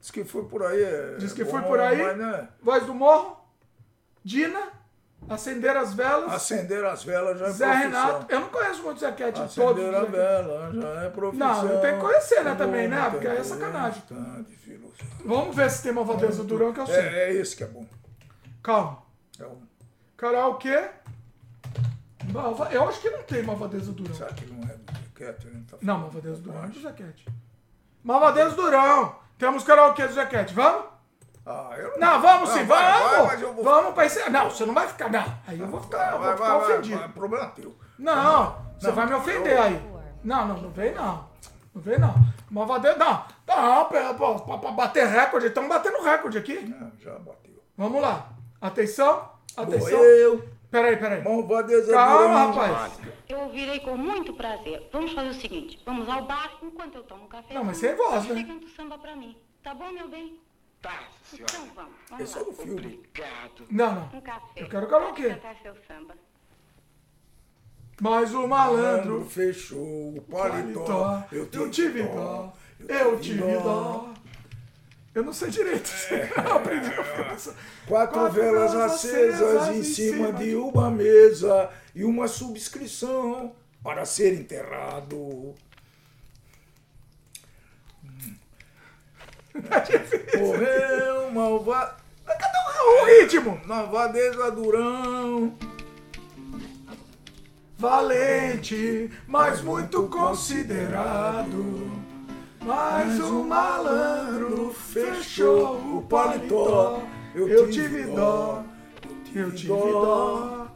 diz 0.00 0.10
que 0.10 0.24
foi 0.24 0.44
por 0.44 0.62
aí. 0.64 0.82
é 0.82 1.16
Diz 1.18 1.32
que 1.32 1.44
bom, 1.44 1.50
foi 1.52 1.62
por 1.62 1.80
aí. 1.80 2.02
Mas, 2.02 2.16
né, 2.18 2.48
Voz 2.60 2.84
do 2.84 2.94
morro. 2.94 3.36
Dina. 4.24 4.74
Acender 5.28 5.76
as 5.76 5.94
velas. 5.94 6.32
acender 6.32 6.84
as 6.84 7.02
velas 7.02 7.38
já 7.38 7.46
é 7.46 7.50
Zé 7.50 7.66
profissão. 7.66 7.90
Renato. 8.06 8.26
Eu 8.32 8.40
não 8.40 8.48
conheço 8.48 8.82
muito 8.82 9.00
Zé 9.00 9.12
Cat. 9.12 9.32
todos. 9.54 9.58
Acender 9.82 9.94
a 9.94 10.04
vela 10.04 10.70
já 10.72 11.02
é 11.04 11.10
profissão. 11.10 11.48
Não, 11.64 11.68
eu 11.72 11.80
tenho 11.80 11.94
que 11.94 12.00
conhecer, 12.00 12.44
né, 12.44 12.54
também, 12.54 12.86
né? 12.88 12.96
Muita 12.96 13.10
Porque 13.12 13.28
aí 13.28 13.38
é 13.38 13.42
sacanagem. 13.44 14.02
filosofia. 14.02 15.06
Vamos 15.24 15.56
ver 15.56 15.70
se 15.70 15.82
tem 15.82 15.92
Malvadeza 15.92 16.42
do 16.42 16.44
Durão 16.44 16.72
que 16.72 16.80
eu 16.80 16.86
sei. 16.86 16.96
É, 16.96 17.30
é 17.30 17.32
esse 17.32 17.56
que 17.56 17.64
é 17.64 17.66
bom. 17.66 17.84
Calma. 18.62 19.02
É 19.40 19.44
um, 19.46 19.62
Karaokê. 20.16 20.90
Malva... 22.32 22.68
Eu 22.72 22.88
acho 22.88 23.00
que 23.00 23.10
não 23.10 23.22
tem 23.22 23.42
Malvadeza 23.42 23.92
Durão. 23.92 24.14
será 24.14 24.32
que 24.32 24.46
não 24.46 24.62
é 24.68 24.74
do? 24.76 24.96
Ele 25.18 25.64
tá 25.70 25.76
Não, 25.82 25.98
Malvadeza 26.00 26.40
Durão 26.42 26.64
é 26.64 26.68
do 26.68 26.80
Cat. 26.82 27.26
Malvadeza 28.04 28.54
Durão. 28.54 29.16
Temos 29.38 29.64
karaokê 29.64 30.06
do 30.06 30.14
Cat. 30.26 30.52
Vamos? 30.54 30.84
Ah, 31.44 31.70
eu 31.78 31.98
Não, 31.98 32.20
vamos 32.20 32.50
sim, 32.50 32.64
vai, 32.64 32.92
vamos! 33.00 33.26
vai, 33.28 33.36
vou- 33.36 33.62
Vamos 33.64 33.94
pra 33.94 34.06
encerrar. 34.06 34.30
Não, 34.30 34.50
você 34.50 34.66
não 34.66 34.74
vai 34.74 34.88
ficar. 34.88 35.08
Não, 35.10 35.24
aí 35.46 35.60
eu 35.60 35.66
vou 35.68 35.80
ficar, 35.80 36.12
eu 36.12 36.18
vou 36.18 36.26
Vai, 36.26 36.36
ficar 36.36 36.48
vai, 36.48 36.58
vai, 36.58 36.70
ofendido. 36.72 36.98
vai, 36.98 37.08
problema 37.10 37.46
teu. 37.50 37.76
Não, 37.98 38.58
você 38.78 38.88
Não, 38.88 38.94
vai 38.94 39.06
me 39.06 39.14
ofender 39.14 39.52
eu- 39.56 39.62
aí. 39.62 39.90
Não, 40.24 40.48
não, 40.48 40.56
não 40.60 40.70
vem 40.70 40.92
não. 40.92 41.28
Não 41.72 41.80
vem 41.82 41.98
não. 42.00 42.14
Malvadeza. 42.50 42.98
Não, 42.98 43.24
não, 43.46 43.84
pra, 43.84 44.12
pra- 44.14 44.58
pra- 44.58 44.70
bater 44.72 45.06
recorde, 45.06 45.46
estamos 45.46 45.68
batendo 45.68 46.02
recorde 46.02 46.36
aqui. 46.36 46.58
Não, 46.62 46.90
já 46.98 47.12
bateu. 47.12 47.62
Vamos 47.76 48.02
lá. 48.02 48.26
Atenção, 48.60 49.30
atenção. 49.56 49.90
Vou 49.90 50.04
eu, 50.04 50.48
Peraí, 50.70 50.96
peraí. 50.96 51.22
malvadeza 51.22 51.92
Calma, 51.92 52.46
rapaz. 52.46 53.00
Eu 53.28 53.40
ouvirei 53.40 53.80
com 53.80 53.96
muito 53.96 54.34
prazer. 54.34 54.88
Vamos 54.92 55.12
fazer 55.12 55.30
o 55.30 55.34
seguinte: 55.34 55.80
vamos 55.84 56.08
ao 56.08 56.26
bar 56.26 56.58
enquanto 56.62 56.96
eu 56.96 57.02
tomo 57.04 57.24
um 57.24 57.28
café. 57.28 57.54
Não, 57.54 57.64
mas 57.64 57.78
sem 57.78 57.94
voz, 57.94 58.26
né? 58.26 58.60
Você 58.60 58.68
samba 58.74 58.98
pra 58.98 59.14
mim. 59.14 59.36
Tá 59.62 59.74
bom, 59.74 59.90
meu 59.92 60.08
bem? 60.08 60.38
Tá, 60.82 61.04
senhora. 61.22 61.52
Então 61.52 61.66
vamos. 61.74 61.92
vamos 62.10 62.34
é 62.34 62.38
lá. 62.38 62.44
do 62.44 62.52
filme. 62.52 62.72
Obrigado. 62.72 63.66
Não, 63.70 63.94
não. 63.94 64.18
Um 64.18 64.20
café. 64.20 64.62
Eu 64.62 64.68
quero 64.68 64.88
karaokê. 64.88 65.36
Seu 65.62 65.76
samba. 65.86 66.14
Mas 68.00 68.34
o 68.34 68.46
Malandro 68.46 69.12
malandro. 69.12 69.24
fechou 69.24 70.16
o 70.16 70.22
paletó. 70.30 70.84
Paletó. 70.84 71.24
Eu 71.32 71.70
tive 71.70 72.02
dó. 72.02 72.52
Eu 72.86 73.18
tive 73.18 73.56
dó. 73.58 74.12
Eu 75.16 75.24
não 75.24 75.32
sei 75.32 75.48
direito. 75.48 75.90
Eu 76.12 76.56
aprendi 76.56 76.88
a. 76.90 77.02
Quatro, 77.02 77.54
Quatro 77.86 78.30
velas 78.32 78.74
acesas 78.74 79.40
acesas 79.40 79.74
em 79.74 79.82
cima 79.82 80.30
de 80.30 80.50
de- 80.50 80.56
uma 80.56 80.90
mesa 80.90 81.70
e 81.94 82.04
uma 82.04 82.28
subscrição 82.28 83.56
para 83.82 84.04
ser 84.04 84.34
enterrado. 84.34 85.54
Morreu 90.38 91.30
malva... 91.32 91.96
O 92.28 93.04
ritmo. 93.06 93.58
malvadeza 93.64 94.50
Durão. 94.50 95.56
Valente, 97.78 99.10
mas 99.26 99.62
muito 99.62 100.08
considerado. 100.08 101.90
Mas 102.66 103.20
o 103.20 103.44
malandro 103.44 104.72
fechou 104.72 105.76
o 105.96 106.02
paletó. 106.02 107.00
Eu 107.32 107.70
tive 107.70 108.02
dó, 108.04 108.64
eu 109.32 109.54
tive 109.54 109.68
dó. 109.68 110.66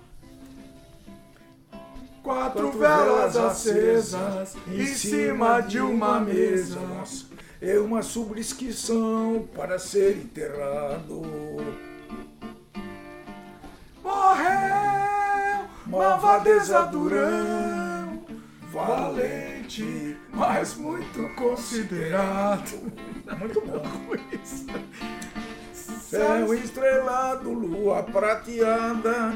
Quatro 2.23 2.71
velas 2.71 3.37
acesas 3.37 4.57
em 4.69 4.87
cima 4.87 5.61
de 5.61 5.81
uma 5.81 6.21
mesa. 6.21 6.79
É 7.61 7.77
uma 7.79 8.03
subscrição 8.03 9.49
para 9.53 9.77
ser 9.77 10.17
enterrado. 10.17 11.23
Morreu, 14.05 15.65
malvadeza 15.87 16.83
durão, 16.83 18.23
mas 20.33 20.75
muito 20.77 21.35
considerado. 21.35 22.93
Muito 23.39 23.61
bom. 23.61 23.83
Isso. 24.43 24.67
Céu 26.11 26.53
estrelado, 26.55 27.53
lua 27.53 28.03
prateada, 28.03 29.33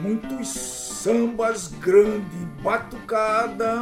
muitos 0.00 0.48
sambas 0.48 1.68
grande 1.68 2.36
batucada. 2.62 3.74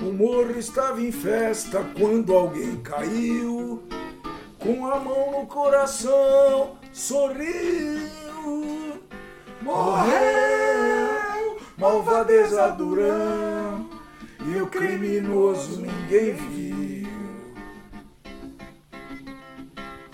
O 0.00 0.12
morro 0.12 0.58
estava 0.58 1.00
em 1.00 1.10
festa 1.12 1.84
quando 1.98 2.32
alguém 2.32 2.76
caiu, 2.76 3.82
com 4.58 4.86
a 4.86 5.00
mão 5.00 5.40
no 5.40 5.46
coração, 5.46 6.76
sorriu. 6.92 8.10
Morreu, 9.62 10.81
malvadeza 11.82 12.68
durão, 12.68 13.90
e 14.46 14.62
o 14.62 14.68
criminoso 14.68 15.80
ninguém 15.80 16.32
viu. 16.32 17.08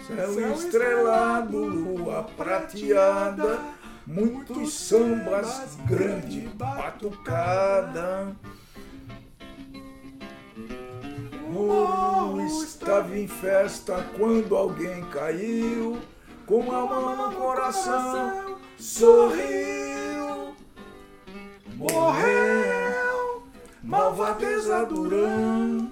Céu 0.06 0.52
estrelado, 0.54 1.58
lua 1.58 2.22
prateada, 2.38 3.58
muitos 4.06 4.72
sambas 4.72 5.76
grande 5.84 6.48
batucada. 6.54 8.34
O 11.46 11.50
morro 11.50 12.40
estava 12.46 13.14
em 13.14 13.28
festa 13.28 14.06
quando 14.16 14.56
alguém 14.56 15.04
caiu, 15.10 15.98
com 16.46 16.62
a 16.72 16.86
mão 16.86 17.30
no 17.30 17.36
coração, 17.36 18.58
sorriu. 18.78 20.17
Morreu, 21.78 23.46
malvadeza 23.84 24.84
durão, 24.86 25.88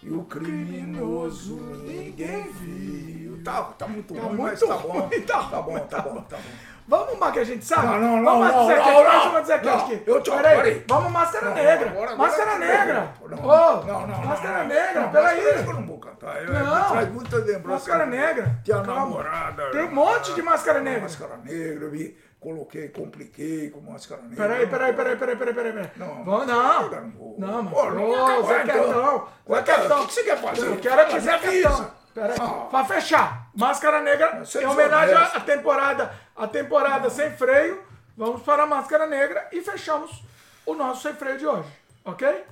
e 0.00 0.08
o 0.08 0.22
criminoso 0.22 1.56
ninguém 1.84 2.44
viu. 2.52 3.42
Tá, 3.44 3.62
tá 3.76 3.88
muito 3.88 4.14
Tá 4.14 4.20
ruim, 4.22 4.36
mas 4.36 4.60
muito 4.62 4.66
tá 4.68 4.76
bom. 4.76 4.88
ruim, 5.00 5.20
tá 5.22 5.38
Tá 5.42 5.62
bom, 5.62 5.78
tá 5.80 5.98
bom, 6.02 6.20
tá 6.22 6.36
bom. 6.36 6.42
Vamos 6.86 7.14
uma 7.14 7.32
que 7.32 7.38
a 7.40 7.44
gente 7.44 7.64
sabe? 7.64 7.86
Não, 7.86 7.98
não, 7.98 8.16
não, 8.18 8.24
Vamos 8.24 8.52
não, 8.54 8.60
dizer 8.68 8.78
não, 8.78 8.84
deixa 9.02 9.26
eu 9.36 9.40
dizer 9.40 9.52
aqui, 9.54 9.66
não. 9.66 9.74
aqui. 9.78 10.02
Eu 10.06 10.20
te- 10.22 10.30
Peraí, 10.30 10.56
peraí. 10.56 10.84
Vamos 10.88 11.12
Máscara 11.12 11.50
Negra. 11.54 11.90
agora- 11.90 12.10
agora- 12.12 12.16
Máscara 12.16 12.58
Negra. 12.58 13.14
Não, 13.30 13.36
não, 13.84 14.06
não, 14.06 14.18
Máscara 14.24 14.64
Negra, 14.64 15.08
peraí. 15.08 15.12
Máscara 15.12 15.34
Negra 15.34 15.62
eu 15.66 15.74
não 15.74 15.86
vou 15.86 15.98
cantar. 15.98 16.42
Eu- 16.44 16.52
Não. 16.52 16.88
Traz. 16.90 17.62
Máscara 17.64 18.06
Negra. 18.06 18.60
Tinha 18.64 18.82
namorada. 18.82 19.70
Tem 19.72 19.84
um 19.84 19.94
monte 19.94 20.34
de 20.34 20.42
Máscara 20.42 20.80
Negra. 20.80 21.00
Máscara 21.02 21.36
Negra, 21.44 21.84
eu 21.84 21.90
vi, 21.90 22.16
coloquei, 22.40 22.88
compliquei 22.88 23.70
com 23.70 23.80
Máscara 23.80 24.22
Negra. 24.22 24.36
Peraí, 24.36 24.66
peraí, 24.66 24.92
peraí, 24.94 25.16
peraí, 25.16 25.36
peraí, 25.36 25.54
peraí. 25.54 25.72
peraí. 25.72 25.90
Não, 25.96 26.24
Máscara 26.24 26.46
não. 26.46 26.90
Não 26.90 27.10
vou. 27.10 27.36
Não. 27.38 27.66
Pô, 27.66 27.80
acabar, 27.80 28.42
Zé. 28.42 28.62
Quetão. 28.64 29.28
Zé. 29.48 29.62
Quetão, 29.62 30.02
o 30.02 30.06
que 30.06 30.12
você 30.14 30.24
quer 30.24 30.40
fazer? 30.40 30.66
Eu 30.66 30.76
quero 30.78 31.00
aqui, 31.02 31.14
Me 31.14 31.20
Zé. 31.20 31.38
Quetão. 31.38 31.90
Peraí. 32.14 32.36
Ah. 32.40 32.66
Pra 32.70 32.84
fechar, 32.84 33.50
Máscara 33.54 34.00
Negra, 34.02 34.42
em 34.60 34.66
homenagem 34.66 35.14
desonesto. 35.14 35.36
à 35.36 35.40
temporada, 35.40 36.12
à 36.34 36.48
temporada 36.48 37.08
sem 37.10 37.30
freio, 37.30 37.82
vamos 38.16 38.42
para 38.42 38.64
a 38.64 38.66
Máscara 38.66 39.06
Negra 39.06 39.46
e 39.52 39.60
fechamos 39.60 40.22
o 40.66 40.74
nosso 40.74 41.02
sem 41.02 41.14
freio 41.14 41.38
de 41.38 41.46
hoje, 41.46 41.68
ok? 42.04 42.44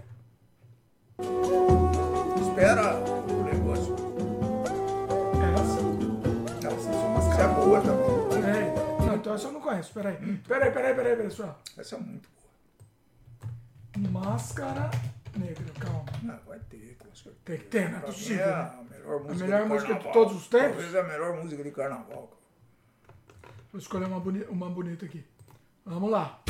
Espera 2.40 2.94
o 2.94 3.42
negócio. 3.42 3.96
Essa. 5.54 6.68
Essa 6.68 6.88
música 6.88 7.42
é 7.42 7.48
boa 7.48 7.80
também. 7.80 8.07
Não, 9.28 9.34
então 9.34 9.34
essa 9.34 9.46
eu 9.48 9.52
não 9.52 9.60
conheço, 9.60 9.92
peraí. 9.92 10.16
Peraí, 10.48 10.70
peraí, 10.70 10.94
peraí, 10.94 11.16
pessoal. 11.16 11.60
Essa 11.76 11.96
é 11.96 11.98
muito 11.98 12.28
boa. 13.94 14.10
Máscara 14.10 14.90
Negra, 15.36 15.66
calma. 15.78 16.04
Ah, 16.30 16.38
vai 16.46 16.58
ter, 16.70 16.96
com 16.98 17.14
certeza. 17.14 17.36
Tem 17.44 17.58
que 17.58 17.64
ter, 17.66 17.90
não 17.90 17.98
é 17.98 18.00
Pra 18.00 18.08
mim 18.08 18.14
possível. 18.14 18.44
é 18.44 18.46
né? 18.46 18.52
a 18.52 18.82
melhor 18.90 19.20
música, 19.20 19.44
melhor 19.44 19.62
de 19.62 19.68
música 19.68 19.94
de 19.94 20.12
todos 20.12 20.36
os 20.36 20.48
tempos? 20.48 20.68
Talvez 20.70 20.94
é 20.94 21.00
a 21.00 21.02
melhor 21.02 21.36
música 21.42 21.62
de 21.62 21.70
carnaval. 21.70 22.30
Vou 23.70 23.78
escolher 23.78 24.06
uma, 24.06 24.18
boni 24.18 24.44
uma 24.44 24.70
bonita 24.70 25.04
aqui. 25.04 25.22
Vamos 25.84 26.10
lá. 26.10 26.40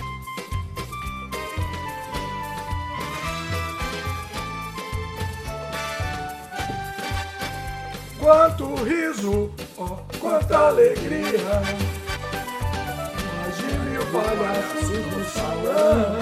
Quanto 8.21 8.75
riso, 8.85 9.51
ó, 9.77 9.97
quanta 10.21 10.59
alegria. 10.69 11.98
Palhaços 14.13 14.89
no 14.89 15.25
salão. 15.27 16.19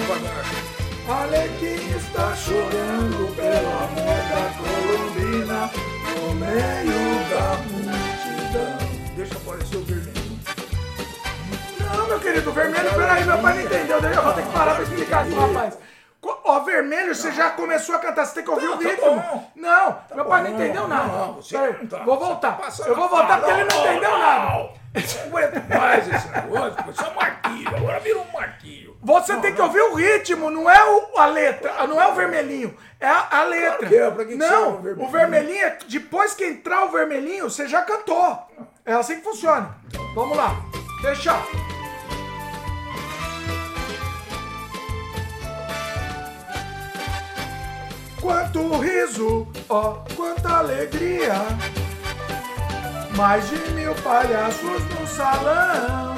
Alequim 1.09 1.97
está 1.97 2.35
chorando 2.35 3.35
pelo 3.37 3.71
amor 3.85 4.21
da 4.29 4.45
Colombina 4.59 5.71
no 6.17 6.35
meio 6.35 7.07
da 7.31 7.47
multidão. 7.71 8.77
Deixa 9.15 9.37
aparecer 9.37 9.77
o 9.77 9.83
vermelho. 9.83 10.39
Não, 11.81 12.07
meu 12.09 12.19
querido, 12.19 12.53
vermelho, 12.53 12.95
peraí, 12.95 13.25
meu 13.25 13.39
pai 13.39 13.55
não 13.55 13.63
entendeu. 13.63 13.99
Eu 13.99 14.23
vou 14.23 14.33
ter 14.33 14.43
que 14.43 14.53
parar 14.53 14.75
pra 14.75 14.83
explicar 14.83 15.23
aqui, 15.23 15.35
rapaz. 15.35 15.79
Ó, 16.45 16.61
vermelho, 16.61 17.15
você 17.15 17.33
já 17.33 17.51
começou 17.51 17.95
a 17.95 17.99
cantar, 17.99 18.25
você 18.25 18.35
tem 18.35 18.45
que 18.45 18.51
ouvir 18.51 18.69
o 18.69 18.77
tá 18.77 18.89
ritmo. 18.89 19.51
Não, 19.57 19.99
meu 20.15 20.25
pai 20.25 20.43
não 20.43 20.51
entendeu 20.51 20.87
nada. 20.89 21.07
Não, 21.07 21.33
você 21.35 21.57
Peraí, 21.59 21.77
não 21.81 21.87
tá- 21.89 21.99
vou 22.05 22.17
você 22.19 22.21
tá 22.41 22.51
voltar. 22.51 22.69
Eu 22.87 22.97
vou 22.97 23.09
voltar 23.09 23.39
porque 23.39 23.51
ele 23.53 23.65
não 23.65 23.81
entendeu 23.81 24.19
nada. 24.19 24.47
Não 24.51 25.27
aguento 25.27 25.69
mais 25.69 26.09
esse 26.09 26.29
negócio, 26.29 26.85
pô. 26.85 26.91
isso 26.91 27.05
é 27.05 27.09
um 27.09 27.15
martilho. 27.15 27.77
Agora 27.77 28.01
vira 28.01 28.19
um 28.19 28.33
martilho. 28.33 28.97
Você 29.03 29.37
tem 29.37 29.55
que 29.55 29.61
ouvir 29.61 29.81
o 29.83 29.95
ritmo, 29.95 30.51
não 30.51 30.69
é 30.71 30.85
o- 30.85 31.19
a 31.19 31.27
letra, 31.27 31.87
não 31.87 32.01
é 32.01 32.07
o 32.09 32.15
vermelhinho, 32.15 32.77
é 32.99 33.07
a, 33.07 33.27
a 33.31 33.45
letra. 33.45 33.87
que 33.89 33.95
é, 33.97 34.11
pra 34.11 34.25
que 34.25 34.33
que 34.37 34.39
serve 34.43 34.55
não, 34.55 34.69
o 34.71 34.79
vermelhinho? 34.83 35.07
o 35.09 35.11
vermelhinho, 35.13 35.65
é 35.67 35.79
depois 35.87 36.35
que 36.35 36.45
entrar 36.45 36.85
o 36.87 36.89
vermelhinho, 36.89 37.49
você 37.51 37.69
já 37.69 37.83
cantou. 37.83 38.39
É 38.85 38.95
assim 38.95 39.17
que 39.17 39.23
funciona. 39.23 39.77
Vamos 40.15 40.37
lá, 40.37 40.57
deixa. 41.03 41.35
Quanto 48.27 48.79
riso, 48.79 49.47
ó, 49.69 49.99
quanta 50.17 50.59
alegria. 50.59 51.47
Mais 53.17 53.49
de 53.49 53.57
mil 53.71 53.95
palhaços 54.03 54.83
no 54.83 55.07
salão. 55.07 56.17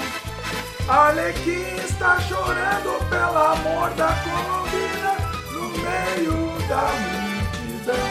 Arlequim 0.88 1.76
está 1.84 2.18
chorando 2.20 2.98
pelo 3.10 3.36
amor 3.36 3.90
da 3.90 4.08
Colombina 4.24 5.16
no 5.52 5.68
meio 5.84 6.56
da 6.66 6.88
multidão. 7.04 8.08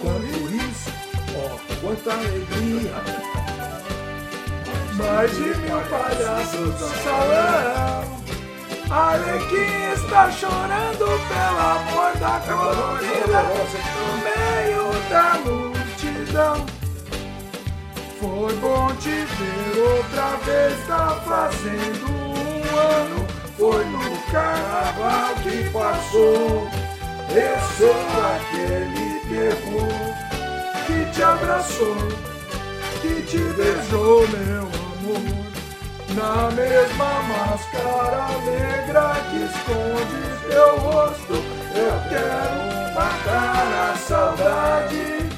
Quanto 0.00 0.38
isso, 0.54 0.92
ó, 1.34 1.58
quanta 1.80 2.12
alegria. 2.12 2.94
Mais 4.94 5.30
de 5.32 5.58
mil 5.58 5.80
palhaços 5.90 6.80
no 6.80 6.88
salão. 7.02 8.21
Arlequim 8.92 9.94
está 9.94 10.30
chorando 10.30 11.06
pelo 11.26 11.58
amor 11.58 12.14
da 12.18 12.38
Colombina 12.40 13.42
no 13.96 14.08
meio 14.20 14.92
da 15.08 15.38
multidão. 15.38 16.66
Foi 18.20 18.54
bom 18.56 18.94
te 18.96 19.08
ver 19.08 19.80
outra 19.80 20.36
vez, 20.44 20.86
tá 20.86 21.18
fazendo 21.26 22.06
um 22.06 22.78
ano. 22.78 23.26
Foi 23.56 23.82
no 23.86 24.16
carnaval 24.30 25.34
que 25.42 25.70
passou. 25.70 26.68
Eu 27.30 27.58
sou 27.78 27.96
aquele 28.36 29.20
terror 29.30 29.88
que 30.86 31.10
te 31.14 31.22
abraçou, 31.22 31.96
que 33.00 33.22
te 33.22 33.38
beijou, 33.56 34.28
meu 34.28 34.64
amor. 34.64 35.51
Na 36.14 36.50
mesma 36.50 37.22
máscara 37.22 38.28
negra 38.44 39.14
que 39.30 39.44
esconde 39.44 40.50
teu 40.50 40.76
rosto, 40.78 41.32
eu 41.74 41.94
quero 42.08 42.94
matar 42.94 43.92
a 43.92 43.96
saudade. 43.96 45.30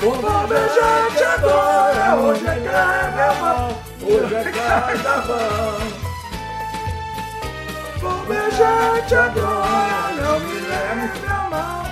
Vou 0.00 0.16
beijar-te 0.48 1.22
agora, 1.22 2.16
hoje 2.16 2.46
é 2.46 2.60
carnaval, 2.68 3.72
hoje 4.02 4.34
é 4.34 4.44
carnaval. 4.50 5.78
Vou 8.00 8.18
beijar-te 8.26 9.14
agora, 9.14 10.14
não 10.20 10.40
me 10.40 10.60
leve 10.60 11.26
a 11.28 11.48
mal, 11.50 11.84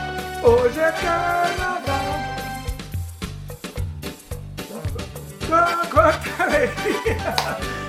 hoje 0.42 0.80
é 0.80 0.92
carnaval. 0.92 2.18
Qua- 5.46 5.78
Quanta 5.90 6.42
alegria! 6.44 7.87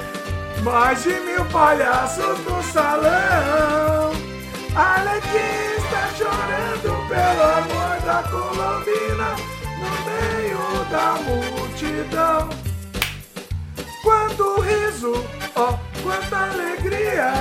Mais 0.63 1.03
de 1.03 1.19
mil 1.21 1.45
palhaços 1.45 2.37
no 2.45 2.61
salão. 2.63 4.11
Arlequim 4.75 5.77
está 5.77 6.09
chorando 6.17 6.91
pelo 7.07 7.43
amor 7.59 7.95
da 8.05 8.23
Colombina 8.29 9.35
no 9.79 9.89
meio 10.05 10.85
da 10.91 11.15
multidão. 11.23 12.49
Quanto 14.03 14.61
riso, 14.61 15.25
ó, 15.55 15.77
quanta 16.03 16.37
alegria! 16.37 17.31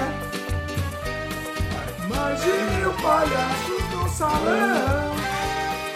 Mais 2.09 2.41
de 2.41 2.53
mil 2.77 2.93
palhaços 3.03 3.85
no 3.93 4.09
salão. 4.09 5.18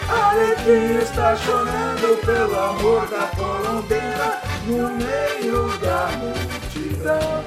Arlequim 0.09 0.97
está 1.01 1.35
chorando 1.35 2.25
pelo 2.25 2.59
amor 2.59 3.07
da 3.07 3.27
Colombina 3.35 4.41
no 4.65 4.89
meio 4.97 5.77
da 5.79 6.09
multidão. 6.17 7.43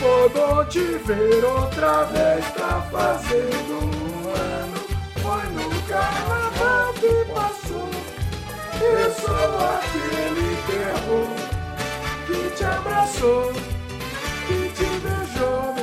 Vou 0.00 0.28
bom 0.30 0.64
te 0.66 0.78
ver 0.78 1.44
outra 1.44 2.04
vez, 2.04 2.44
tá 2.52 2.86
fazendo 2.90 3.80
um 3.82 4.30
ano. 4.30 4.74
Foi 5.20 5.42
no 5.50 5.82
carnaval 5.82 6.92
que 6.94 7.24
passou. 7.32 7.88
Eu 8.80 9.10
sou 9.12 9.58
aquele 9.74 10.56
terror 10.66 11.48
que 12.26 12.56
te 12.56 12.64
abraçou, 12.64 13.52
que 14.46 14.68
te 14.68 14.84
beijou, 15.00 15.77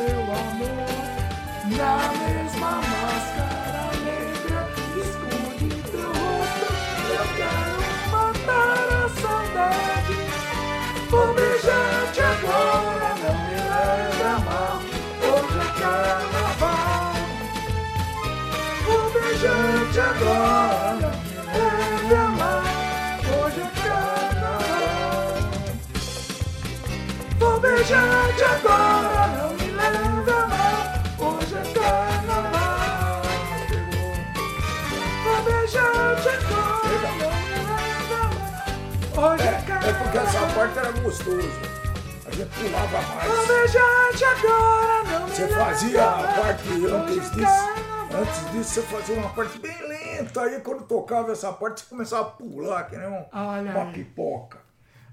Vou 27.87 27.97
beijar-te 27.97 28.43
agora, 28.43 29.27
não 29.27 29.53
me 29.53 29.71
leve 29.71 30.31
a 30.31 30.47
mal. 30.47 31.29
Hoje 31.29 31.55
é 31.55 31.73
carnaval. 31.73 33.21
Vou 35.23 35.43
beijar-te 35.43 36.29
agora, 36.29 37.11
não 37.19 37.31
me 37.31 37.55
leve 37.69 38.13
a 38.13 39.19
mal. 39.19 39.33
Hoje 39.33 39.43
é 39.43 39.49
É 39.49 39.61
carnaval. 39.61 40.03
porque 40.03 40.17
essa 40.17 40.39
parte 40.55 40.79
era 40.79 40.91
gostoso. 40.93 41.49
A 42.25 42.31
gente 42.31 42.49
pulava 42.55 43.01
Vou 43.01 43.15
mais. 43.35 43.47
beijar-te 43.47 44.23
agora, 44.25 45.03
não 45.03 45.27
me 45.27 45.35
Você 45.35 45.47
fazia 45.47 46.03
a 46.03 46.23
parte 46.41 46.69
Hoje 46.69 46.85
antes 46.87 47.17
é 47.17 47.35
disso. 47.35 47.85
Antes 48.17 48.51
disso, 48.51 48.69
você 48.73 48.81
fazia 48.81 49.15
uma 49.15 49.29
parte 49.29 49.59
bem 49.59 49.77
lenta. 49.87 50.41
Aí 50.41 50.59
quando 50.61 50.83
tocava 50.87 51.31
essa 51.33 51.53
parte, 51.53 51.81
você 51.81 51.87
começava 51.89 52.23
a 52.23 52.31
pular, 52.31 52.83
que 52.89 52.97
nem 52.97 53.07
um- 53.07 53.25
uma 53.31 53.83
aí. 53.83 53.93
pipoca. 53.93 54.57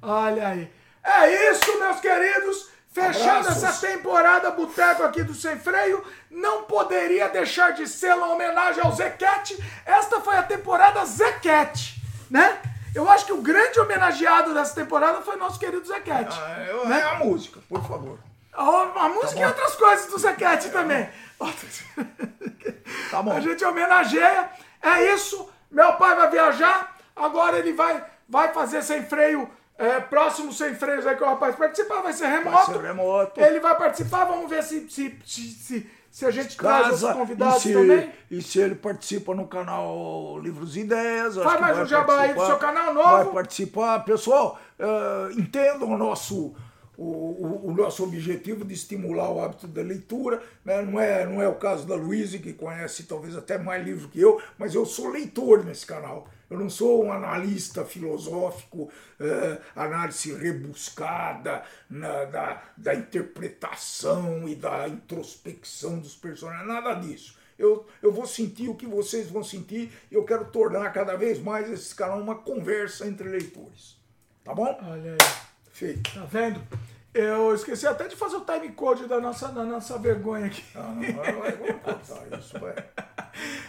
Olha 0.01 0.49
aí. 0.49 0.73
É 1.03 1.51
isso, 1.51 1.79
meus 1.79 2.01
queridos. 2.01 2.71
Fechando 2.93 3.49
Abraços. 3.49 3.63
essa 3.65 3.87
temporada 3.87 4.51
Boteco 4.51 5.03
aqui 5.03 5.23
do 5.23 5.33
Sem 5.35 5.59
Freio, 5.59 6.05
não 6.31 6.65
poderia 6.65 7.27
deixar 7.29 7.73
de 7.73 7.89
ser 7.89 8.13
uma 8.15 8.29
homenagem 8.29 8.85
ao 8.85 8.93
Zequete. 8.93 9.57
Esta 9.87 10.21
foi 10.21 10.37
a 10.37 10.43
temporada 10.43 11.03
Zequete, 11.07 11.99
né? 12.31 12.59
Eu 12.95 13.09
acho 13.09 13.25
que 13.25 13.33
o 13.33 13.41
grande 13.41 13.81
homenageado 13.81 14.53
dessa 14.53 14.75
temporada 14.75 15.23
foi 15.23 15.37
nosso 15.37 15.59
querido 15.59 15.87
Zequete. 15.87 16.39
Ah, 16.39 16.67
eu- 16.69 16.93
é 16.93 17.03
a 17.03 17.15
música, 17.15 17.61
por 17.67 17.81
favor. 17.89 18.19
A, 18.53 18.63
a 18.63 19.09
música 19.09 19.41
e 19.41 19.45
outras 19.47 19.75
coisas 19.77 20.07
do 20.09 20.19
Zequete 20.19 20.69
também. 20.69 21.09
Tá 23.11 23.23
bom. 23.23 23.33
A 23.33 23.41
gente 23.41 23.65
homenageia. 23.65 24.51
É 24.83 25.13
isso. 25.15 25.49
Meu 25.71 25.95
pai 25.95 26.15
vai 26.17 26.31
viajar. 26.31 26.97
Agora 27.15 27.59
ele 27.59 27.73
vai, 27.73 28.05
vai 28.29 28.53
fazer 28.53 28.83
sem 28.83 29.05
freio. 29.05 29.51
É, 29.83 30.01
próximo 30.01 30.53
sem 30.53 30.75
freios 30.75 31.07
aí 31.07 31.17
que 31.17 31.23
o 31.23 31.27
rapaz 31.27 31.57
participar 31.57 32.03
vai 32.03 32.13
ser 32.13 32.27
remoto. 32.27 32.73
ser 32.73 32.81
remoto. 32.81 33.41
Ele 33.41 33.59
vai 33.61 33.77
participar. 33.77 34.25
Vamos 34.27 34.49
ver 34.49 34.63
se, 34.63 34.89
se, 34.89 35.19
se, 35.25 35.91
se, 36.11 36.25
a 36.27 36.31
gente 36.31 36.57
traz 36.57 36.85
outros 36.85 37.01
Casa, 37.03 37.15
convidados 37.15 37.63
se, 37.63 37.73
também. 37.73 38.13
E 38.31 38.41
se 38.41 38.61
ele 38.61 38.75
participa 38.77 39.35
no 39.35 39.47
canal 39.49 40.39
Livros 40.41 40.77
e 40.77 40.81
Ideias. 40.81 41.37
Faz 41.37 41.61
mais 41.61 41.75
vai 41.77 41.85
um 41.85 41.89
jabá 41.89 42.21
aí 42.21 42.33
do 42.35 42.47
seu 42.47 42.59
canal 42.59 42.95
novo. 42.95 43.09
Vai 43.09 43.25
participar. 43.33 43.99
Pessoal, 44.05 44.59
eh, 44.79 45.33
entendam 45.37 45.91
o 45.91 45.99
nosso. 45.99 46.55
O, 46.97 47.05
o- 47.05 47.69
o 47.69 47.75
nosso 47.75 48.05
objetivo 48.05 48.65
de 48.67 48.75
estimular 48.75 49.31
o 49.33 49.43
hábito 49.43 49.67
da 49.67 49.81
leitura, 49.83 50.41
né? 50.65 50.83
não, 50.83 51.01
é, 51.01 51.25
não 51.27 51.41
é 51.43 51.49
o 51.49 51.55
caso 51.55 51.87
da 51.87 51.95
Luísa, 51.97 52.39
que 52.39 52.53
conhece 52.53 53.05
talvez 53.05 53.35
até 53.37 53.57
mais 53.59 53.83
livro 53.85 54.09
que 54.09 54.21
eu, 54.21 54.41
mas 54.59 54.75
eu 54.75 54.85
sou 54.85 55.09
leitor 55.09 55.65
nesse 55.65 55.87
canal. 55.87 56.29
Eu 56.53 56.59
não 56.59 56.69
sou 56.71 57.05
um 57.05 57.13
analista 57.13 57.85
filosófico, 57.85 58.91
eh, 59.21 59.59
análise 59.75 60.33
rebuscada 60.35 61.63
na- 61.89 62.25
da, 62.27 62.63
da 62.77 62.95
interpretação 62.95 64.49
e 64.49 64.55
da 64.55 64.89
introspecção 64.89 65.99
dos 65.99 66.15
personagens, 66.15 66.67
nada 66.69 66.95
disso. 66.95 67.37
Eu, 67.59 67.87
eu 68.03 68.13
vou 68.13 68.27
sentir 68.27 68.69
o 68.69 68.75
que 68.75 68.87
vocês 68.87 69.29
vão 69.31 69.45
sentir 69.45 69.93
e 70.11 70.15
eu 70.15 70.25
quero 70.25 70.47
tornar 70.47 70.91
cada 70.93 71.17
vez 71.17 71.39
mais 71.41 71.71
esse 71.71 71.95
canal 71.95 72.19
uma 72.21 72.35
conversa 72.37 73.07
entre 73.07 73.29
leitores. 73.29 73.97
Tá 74.45 74.53
bom? 74.55 74.77
Olha 74.83 75.13
aí. 75.13 75.19
Feito. 75.71 76.13
Tá 76.13 76.25
vendo? 76.25 76.61
Eu 77.15 77.55
esqueci 77.55 77.87
até 77.87 78.09
de 78.09 78.17
fazer 78.17 78.37
o 78.37 78.41
time 78.41 78.71
code 78.71 79.07
da 79.07 79.21
nossa, 79.21 79.49
da 79.49 79.65
nossa 79.65 79.99
vergonha 79.99 80.47
aqui. 80.47 80.65
Ah, 80.75 80.95
não, 80.95 80.97
vamos 80.97 81.83
cortar 81.83 82.39
isso, 82.39 82.59
vai. 82.59 82.75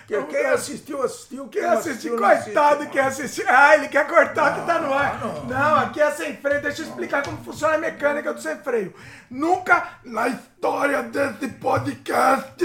Quem, 0.07 0.25
quem 0.25 0.45
assistiu, 0.45 1.01
assistiu. 1.01 1.47
Quem 1.47 1.61
Quem 1.61 1.71
não 1.71 1.77
assistiu, 1.77 2.15
assistiu, 2.15 2.19
não 2.19 2.43
coitado, 2.43 2.89
quem 2.89 3.01
assistiu. 3.01 3.45
Ah, 3.47 3.75
ele 3.75 3.87
quer 3.87 4.05
cortar 4.07 4.51
o 4.51 4.59
que 4.61 4.67
tá 4.67 4.79
no 4.79 4.93
ar. 4.93 5.19
não. 5.21 5.45
Não, 5.45 5.75
aqui 5.77 6.01
é 6.01 6.11
sem 6.11 6.35
freio. 6.35 6.61
Deixa 6.61 6.81
eu 6.81 6.87
explicar 6.87 7.23
como 7.23 7.37
funciona 7.43 7.75
a 7.75 7.77
mecânica 7.77 8.33
do 8.33 8.41
sem 8.41 8.57
freio. 8.57 8.93
Nunca, 9.29 9.99
na 10.03 10.27
história 10.27 11.03
desse 11.03 11.47
podcast, 11.53 12.57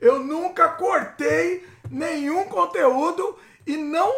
eu 0.00 0.18
nunca 0.18 0.68
cortei 0.70 1.66
nenhum 1.90 2.44
conteúdo 2.44 3.38
e 3.66 3.76
não, 3.76 4.10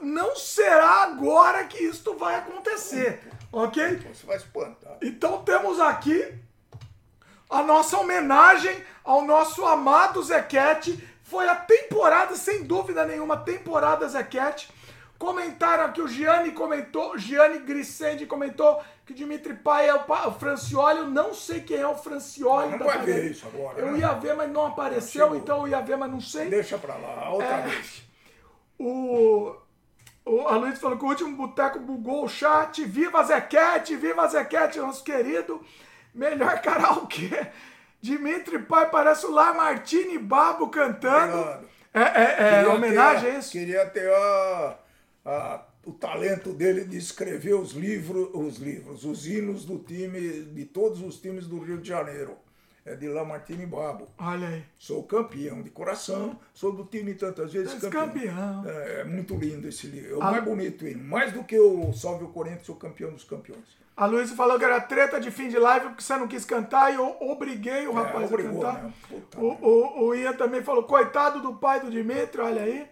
não 0.00 0.36
será 0.36 1.02
agora 1.02 1.64
que 1.64 1.82
isto 1.82 2.14
vai 2.16 2.36
acontecer. 2.36 3.20
Ok? 3.54 3.96
Você 4.12 4.26
vai 4.26 4.36
espantar. 4.36 4.96
Então 5.00 5.42
temos 5.42 5.78
aqui 5.80 6.34
a 7.48 7.62
nossa 7.62 7.98
homenagem 7.98 8.76
ao 9.04 9.22
nosso 9.22 9.64
amado 9.64 10.22
Zequete. 10.22 11.02
Foi 11.22 11.48
a 11.48 11.54
temporada, 11.54 12.34
sem 12.36 12.64
dúvida 12.64 13.04
nenhuma, 13.06 13.36
temporada 13.36 14.08
Zequete. 14.08 14.68
Comentaram 15.18 15.84
aqui, 15.84 16.02
o 16.02 16.08
Gianni 16.08 16.50
comentou, 16.50 17.16
Gianni 17.16 17.60
Grisendi 17.60 18.26
comentou 18.26 18.82
que 19.06 19.14
Dimitri 19.14 19.54
Pai 19.54 19.88
é 19.88 19.94
o, 19.94 20.00
pa- 20.00 20.26
o 20.26 20.32
Francioli. 20.32 20.98
Eu 20.98 21.06
não 21.06 21.32
sei 21.32 21.60
quem 21.60 21.76
é 21.78 21.86
o 21.86 21.96
Francioli. 21.96 22.76
Não 22.76 22.84
vai 22.86 22.98
ver 23.02 23.30
isso 23.30 23.46
agora, 23.46 23.78
Eu 23.78 23.92
né? 23.92 23.98
ia 24.00 24.12
ver, 24.14 24.34
mas 24.34 24.50
não 24.50 24.66
apareceu, 24.66 25.26
chegou. 25.26 25.36
então 25.36 25.58
eu 25.62 25.68
ia 25.68 25.80
ver, 25.80 25.96
mas 25.96 26.10
não 26.10 26.20
sei. 26.20 26.48
Deixa 26.50 26.76
pra 26.76 26.96
lá, 26.96 27.30
outra 27.30 27.46
É. 27.46 27.62
vez. 27.62 28.02
O, 28.78 29.54
o, 30.24 30.40
a 30.48 30.56
Luiz 30.56 30.78
falou 30.78 30.96
que 30.98 31.04
o 31.04 31.08
último 31.08 31.36
boteco 31.36 31.78
bugou 31.80 32.24
o 32.24 32.28
chat. 32.28 32.84
Viva 32.84 33.22
Zequete, 33.24 33.96
viva 33.96 34.26
Zequete, 34.26 34.78
nosso 34.78 35.02
querido. 35.04 35.60
Melhor 36.14 36.60
karaokê. 36.62 37.46
Dimitri 38.00 38.58
Pai 38.60 38.90
parece 38.90 39.26
o 39.26 39.30
Lamartine 39.30 40.18
Babo 40.18 40.68
cantando. 40.68 41.38
É, 41.92 42.00
é, 42.02 42.22
é 42.38 42.56
Queria 42.56 42.74
homenagem 42.74 43.30
ter- 43.30 43.36
a 43.36 43.38
isso? 43.38 43.52
Queria 43.52 43.86
ter 43.86 44.10
a- 44.10 44.78
a- 45.24 45.62
o 45.86 45.92
talento 45.92 46.52
dele 46.52 46.84
de 46.84 46.96
escrever 46.96 47.54
os 47.54 47.72
livros, 47.72 48.28
os 48.34 48.56
livros, 48.58 49.04
os 49.04 49.26
hinos 49.26 49.64
do 49.64 49.78
time, 49.78 50.42
de 50.44 50.64
todos 50.64 51.00
os 51.02 51.20
times 51.20 51.46
do 51.46 51.58
Rio 51.60 51.78
de 51.78 51.88
Janeiro. 51.88 52.36
É 52.86 52.94
de 52.94 53.08
Lamartine 53.08 53.64
Babo. 53.64 54.08
Olha 54.18 54.46
aí. 54.46 54.62
Sou 54.78 55.02
campeão 55.04 55.62
de 55.62 55.70
coração, 55.70 56.38
sou 56.52 56.70
do 56.70 56.84
time 56.84 57.14
tantas 57.14 57.50
vezes 57.52 57.72
Mas 57.72 57.82
campeão. 57.90 58.06
campeão. 58.08 58.64
É, 58.66 59.00
é 59.00 59.04
muito 59.04 59.34
lindo 59.36 59.66
esse 59.66 59.86
livro. 59.86 60.14
É 60.14 60.16
o 60.18 60.22
Ah. 60.22 60.30
mais 60.32 60.44
bonito 60.44 60.86
hino. 60.86 61.02
Mais 61.02 61.32
do 61.32 61.42
que 61.44 61.58
o 61.58 61.92
Salve 61.94 62.24
o 62.24 62.28
Corinthians, 62.28 62.68
o 62.68 62.74
campeão 62.74 63.10
dos 63.12 63.24
campeões. 63.24 63.64
A 63.96 64.04
Luiz 64.06 64.30
falou 64.32 64.58
que 64.58 64.64
era 64.64 64.80
treta 64.80 65.18
de 65.20 65.30
fim 65.30 65.48
de 65.48 65.56
live 65.58 65.86
porque 65.86 66.02
você 66.02 66.16
não 66.16 66.26
quis 66.28 66.44
cantar 66.44 66.92
e 66.92 66.96
eu 66.96 67.16
obriguei 67.20 67.86
o 67.86 67.92
É, 67.92 67.94
rapaz 67.94 68.30
obrigou, 68.30 68.66
a 68.66 68.72
cantar. 68.72 68.82
né? 68.84 68.92
Puta 69.08 69.40
O, 69.40 69.46
o, 69.62 70.04
o 70.08 70.14
Ian 70.14 70.32
também 70.34 70.62
falou, 70.62 70.82
coitado 70.82 71.40
do 71.40 71.54
pai 71.54 71.80
do 71.80 71.90
Dimitri, 71.90 72.40
olha 72.40 72.62
aí. 72.62 72.86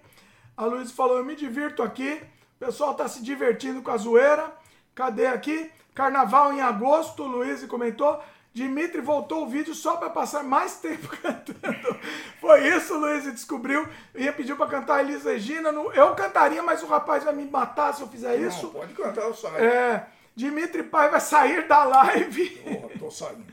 A 0.57 0.65
Luiz 0.65 0.91
falou, 0.92 1.19
eu 1.19 1.25
me 1.25 1.35
divirto 1.37 1.83
aqui. 1.83 2.23
O 2.60 2.65
pessoal 2.65 2.94
tá 2.94 3.08
se 3.08 3.23
divertindo 3.23 3.83
com 3.83 3.91
a 3.91 3.97
zoeira. 3.97 4.53
Cadê 4.94 5.26
aqui? 5.26 5.71
Carnaval 5.94 6.53
em 6.55 6.60
agosto, 6.62 7.25
o 7.25 7.26
Luiz 7.26 7.62
comentou. 7.65 8.19
Dimitri 8.55 9.01
voltou 9.01 9.45
o 9.45 9.49
vídeo 9.49 9.75
só 9.75 9.97
pra 9.97 10.11
passar 10.11 10.43
mais 10.45 10.77
tempo 10.77 11.09
cantando. 11.23 11.99
Foi 12.41 12.69
isso, 12.69 12.95
Luiz 12.99 13.25
descobriu. 13.25 13.89
Ia 14.15 14.33
pedir 14.33 14.55
pra 14.57 14.67
cantar 14.67 15.01
Elis 15.01 15.25
Regina. 15.25 15.73
no- 15.73 15.91
Eu 15.93 16.15
cantaria, 16.15 16.63
mas 16.63 16.83
o 16.83 16.87
rapaz 16.87 17.25
vai 17.25 17.35
me 17.35 17.45
matar 17.47 17.95
se 17.95 18.03
eu 18.03 18.09
fizer 18.09 18.37
isso. 18.37 18.67
Não, 18.67 18.73
pode 18.73 18.93
cantar, 18.95 19.23
eu 19.23 19.35
saio. 19.35 19.57
É, 19.57 20.07
Dimitri 20.37 20.83
Pai 20.83 21.09
vai 21.09 21.21
sair 21.21 21.67
da 21.67 21.83
live. 21.85 22.51
Porra, 22.51 22.89
tô 22.99 23.11
saindo. 23.11 23.45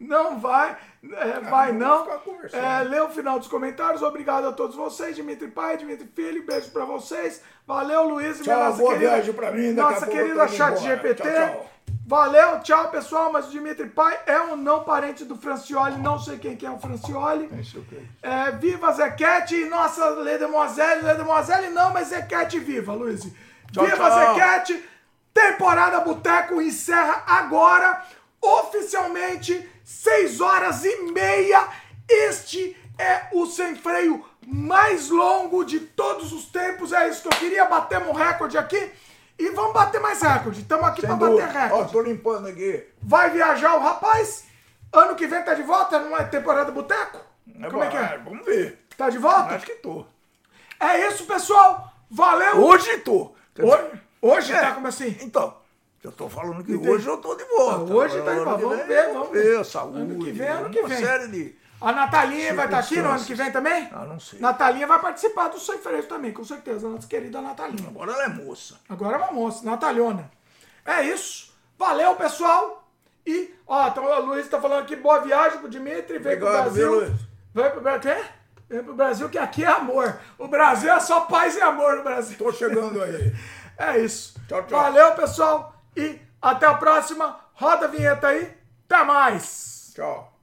Não 0.00 0.38
vai, 0.38 0.76
é, 1.12 1.40
vai 1.40 1.72
vamos 1.72 1.80
não. 1.82 2.06
É, 2.52 2.82
lê 2.84 3.00
o 3.00 3.08
final 3.10 3.38
dos 3.38 3.48
comentários. 3.48 4.00
Obrigado 4.00 4.46
a 4.46 4.52
todos 4.52 4.76
vocês, 4.76 5.16
Dimitri 5.16 5.48
Pai, 5.48 5.76
Dimitri 5.76 6.08
Filho. 6.14 6.46
Beijo 6.46 6.70
pra 6.70 6.84
vocês. 6.84 7.42
Valeu, 7.66 8.08
Luiz. 8.08 8.38
Tchau, 8.40 8.72
boa 8.74 8.94
viagem 8.94 9.34
pra 9.34 9.50
mim, 9.50 9.72
Nossa 9.72 10.06
querida 10.06 10.46
chat 10.48 10.78
embora. 10.78 10.96
GPT. 10.96 11.22
Tchau, 11.22 11.48
tchau. 11.48 11.70
Valeu, 12.08 12.60
tchau, 12.60 12.88
pessoal. 12.90 13.30
Mas 13.30 13.48
o 13.48 13.50
Dimitri 13.50 13.86
Pai 13.86 14.18
é 14.24 14.40
um 14.40 14.56
não 14.56 14.82
parente 14.82 15.26
do 15.26 15.36
Francioli. 15.36 15.98
Não 15.98 16.18
sei 16.18 16.38
quem 16.38 16.56
que 16.56 16.64
é 16.64 16.70
o 16.70 16.78
Francioli. 16.78 17.50
É, 18.22 18.50
viva 18.52 18.90
Zequete 18.92 19.54
e 19.54 19.68
nossa 19.68 20.08
Ledemoiselle. 20.08 21.02
Ledemoiselle 21.02 21.68
não, 21.68 21.92
mas 21.92 22.08
Zequete 22.08 22.58
viva, 22.58 22.94
Luiz. 22.94 23.20
Tchau, 23.70 23.84
viva 23.84 24.08
tchau. 24.08 24.34
Zequete. 24.34 24.88
Temporada 25.34 26.00
Boteco 26.00 26.62
encerra 26.62 27.24
agora, 27.26 28.02
oficialmente, 28.40 29.68
6 29.84 30.40
horas 30.40 30.86
e 30.86 31.12
meia. 31.12 31.68
Este 32.08 32.74
é 32.96 33.28
o 33.32 33.44
sem 33.44 33.76
freio 33.76 34.24
mais 34.46 35.10
longo 35.10 35.62
de 35.62 35.78
todos 35.78 36.32
os 36.32 36.46
tempos. 36.46 36.90
É 36.90 37.06
isso 37.06 37.20
que 37.20 37.28
eu 37.28 37.38
queria. 37.38 37.66
Batemos 37.66 38.08
um 38.08 38.12
recorde 38.12 38.56
aqui. 38.56 38.90
E 39.38 39.50
vamos 39.50 39.72
bater 39.72 40.00
mais 40.00 40.20
recorde. 40.20 40.60
Estamos 40.62 40.84
aqui 40.86 41.02
para 41.02 41.14
bater 41.14 41.30
dúvida. 41.30 41.48
Ó, 41.58 41.62
recorde. 41.62 41.92
tô 41.92 42.02
limpando 42.02 42.48
aqui. 42.48 42.84
Vai 43.00 43.30
viajar 43.30 43.76
o 43.76 43.80
rapaz? 43.80 44.44
Ano 44.92 45.14
que 45.14 45.26
vem 45.26 45.42
tá 45.42 45.54
de 45.54 45.62
volta? 45.62 46.00
Não 46.00 46.16
é 46.16 46.24
temporada 46.24 46.72
Boteco? 46.72 47.18
Como 47.70 47.82
é 47.84 47.88
que 47.88 47.96
é? 47.96 48.18
Vamos 48.24 48.44
ver. 48.44 48.84
Tá 48.96 49.08
de 49.10 49.18
volta? 49.18 49.54
Acho 49.54 49.66
que 49.66 49.74
tô. 49.76 50.04
É 50.80 51.06
isso, 51.08 51.24
pessoal. 51.26 51.92
Valeu. 52.10 52.56
Hoje 52.64 52.98
tô. 52.98 53.32
Hoje, 53.60 54.02
hoje 54.22 54.52
É. 54.52 54.60
tá 54.60 54.72
como 54.72 54.86
assim? 54.88 55.16
Então, 55.20 55.54
eu 56.02 56.10
tô 56.12 56.28
falando 56.28 56.64
que 56.64 56.72
Entendi. 56.72 56.88
hoje 56.90 57.06
eu 57.06 57.18
tô 57.18 57.34
de 57.34 57.44
volta. 57.44 57.92
Ah, 57.92 57.96
hoje 57.96 58.22
tá 58.22 58.32
de 58.32 58.40
volta. 58.40 58.66
Vamos 58.66 58.86
ver, 58.86 59.12
vamos 59.12 59.30
ver. 59.30 59.64
saúde. 59.64 60.00
Ano 60.00 60.18
que 60.24 60.30
vem, 60.32 60.48
ano 60.48 60.70
que 60.70 60.78
uma 60.80 60.88
vem. 60.88 60.98
série 60.98 61.28
de... 61.28 61.58
A 61.80 61.92
Natalinha 61.92 62.54
vai 62.54 62.64
estar 62.64 62.78
aqui 62.80 63.00
no 63.00 63.08
ano 63.08 63.24
que 63.24 63.34
vem 63.34 63.52
também? 63.52 63.88
Ah, 63.92 64.04
não 64.04 64.18
sei. 64.18 64.40
Natalinha 64.40 64.86
vai 64.86 64.98
participar 65.00 65.48
do 65.48 65.60
Sem 65.60 65.78
Freio 65.78 66.02
também, 66.04 66.32
com 66.32 66.42
certeza. 66.44 66.88
Nossa 66.88 67.06
querida 67.06 67.40
Natalinha. 67.40 67.88
Agora 67.88 68.12
ela 68.12 68.24
é 68.24 68.28
moça. 68.28 68.80
Agora 68.88 69.16
é 69.16 69.18
uma 69.20 69.32
moça, 69.32 69.64
Natalhona. 69.64 70.30
É 70.84 71.02
isso. 71.02 71.54
Valeu, 71.78 72.16
pessoal. 72.16 72.88
E, 73.24 73.54
ó, 73.66 73.88
então 73.88 74.04
o 74.04 74.20
Luiz 74.26 74.48
tá 74.48 74.60
falando 74.60 74.82
aqui, 74.82 74.96
boa 74.96 75.20
viagem 75.20 75.58
pro 75.60 75.68
Dimitri. 75.68 76.18
Vem 76.18 76.36
pro 76.38 76.46
Obrigado, 76.48 76.64
Brasil. 76.64 76.90
viu, 76.90 77.00
Luiz? 77.00 77.20
Vem 77.54 77.70
pro 77.70 77.80
Brasil. 77.80 78.00
Quê? 78.00 78.24
Vem 78.68 78.82
pro 78.84 78.94
Brasil, 78.94 79.28
que 79.28 79.38
aqui 79.38 79.64
é 79.64 79.68
amor. 79.68 80.18
O 80.38 80.48
Brasil 80.48 80.92
é 80.92 80.98
só 81.00 81.20
paz 81.22 81.56
e 81.56 81.60
amor 81.60 81.96
no 81.96 82.02
Brasil. 82.02 82.36
Tô 82.36 82.52
chegando 82.52 83.02
aí. 83.02 83.32
É 83.80 83.96
isso. 83.96 84.34
Tchau, 84.48 84.64
tchau. 84.64 84.80
Valeu, 84.80 85.12
pessoal. 85.12 85.72
E 85.96 86.18
até 86.42 86.66
a 86.66 86.74
próxima. 86.74 87.38
Roda 87.54 87.84
a 87.84 87.88
vinheta 87.88 88.26
aí. 88.26 88.52
Até 88.90 89.04
mais. 89.04 89.92
Tchau. 89.94 90.36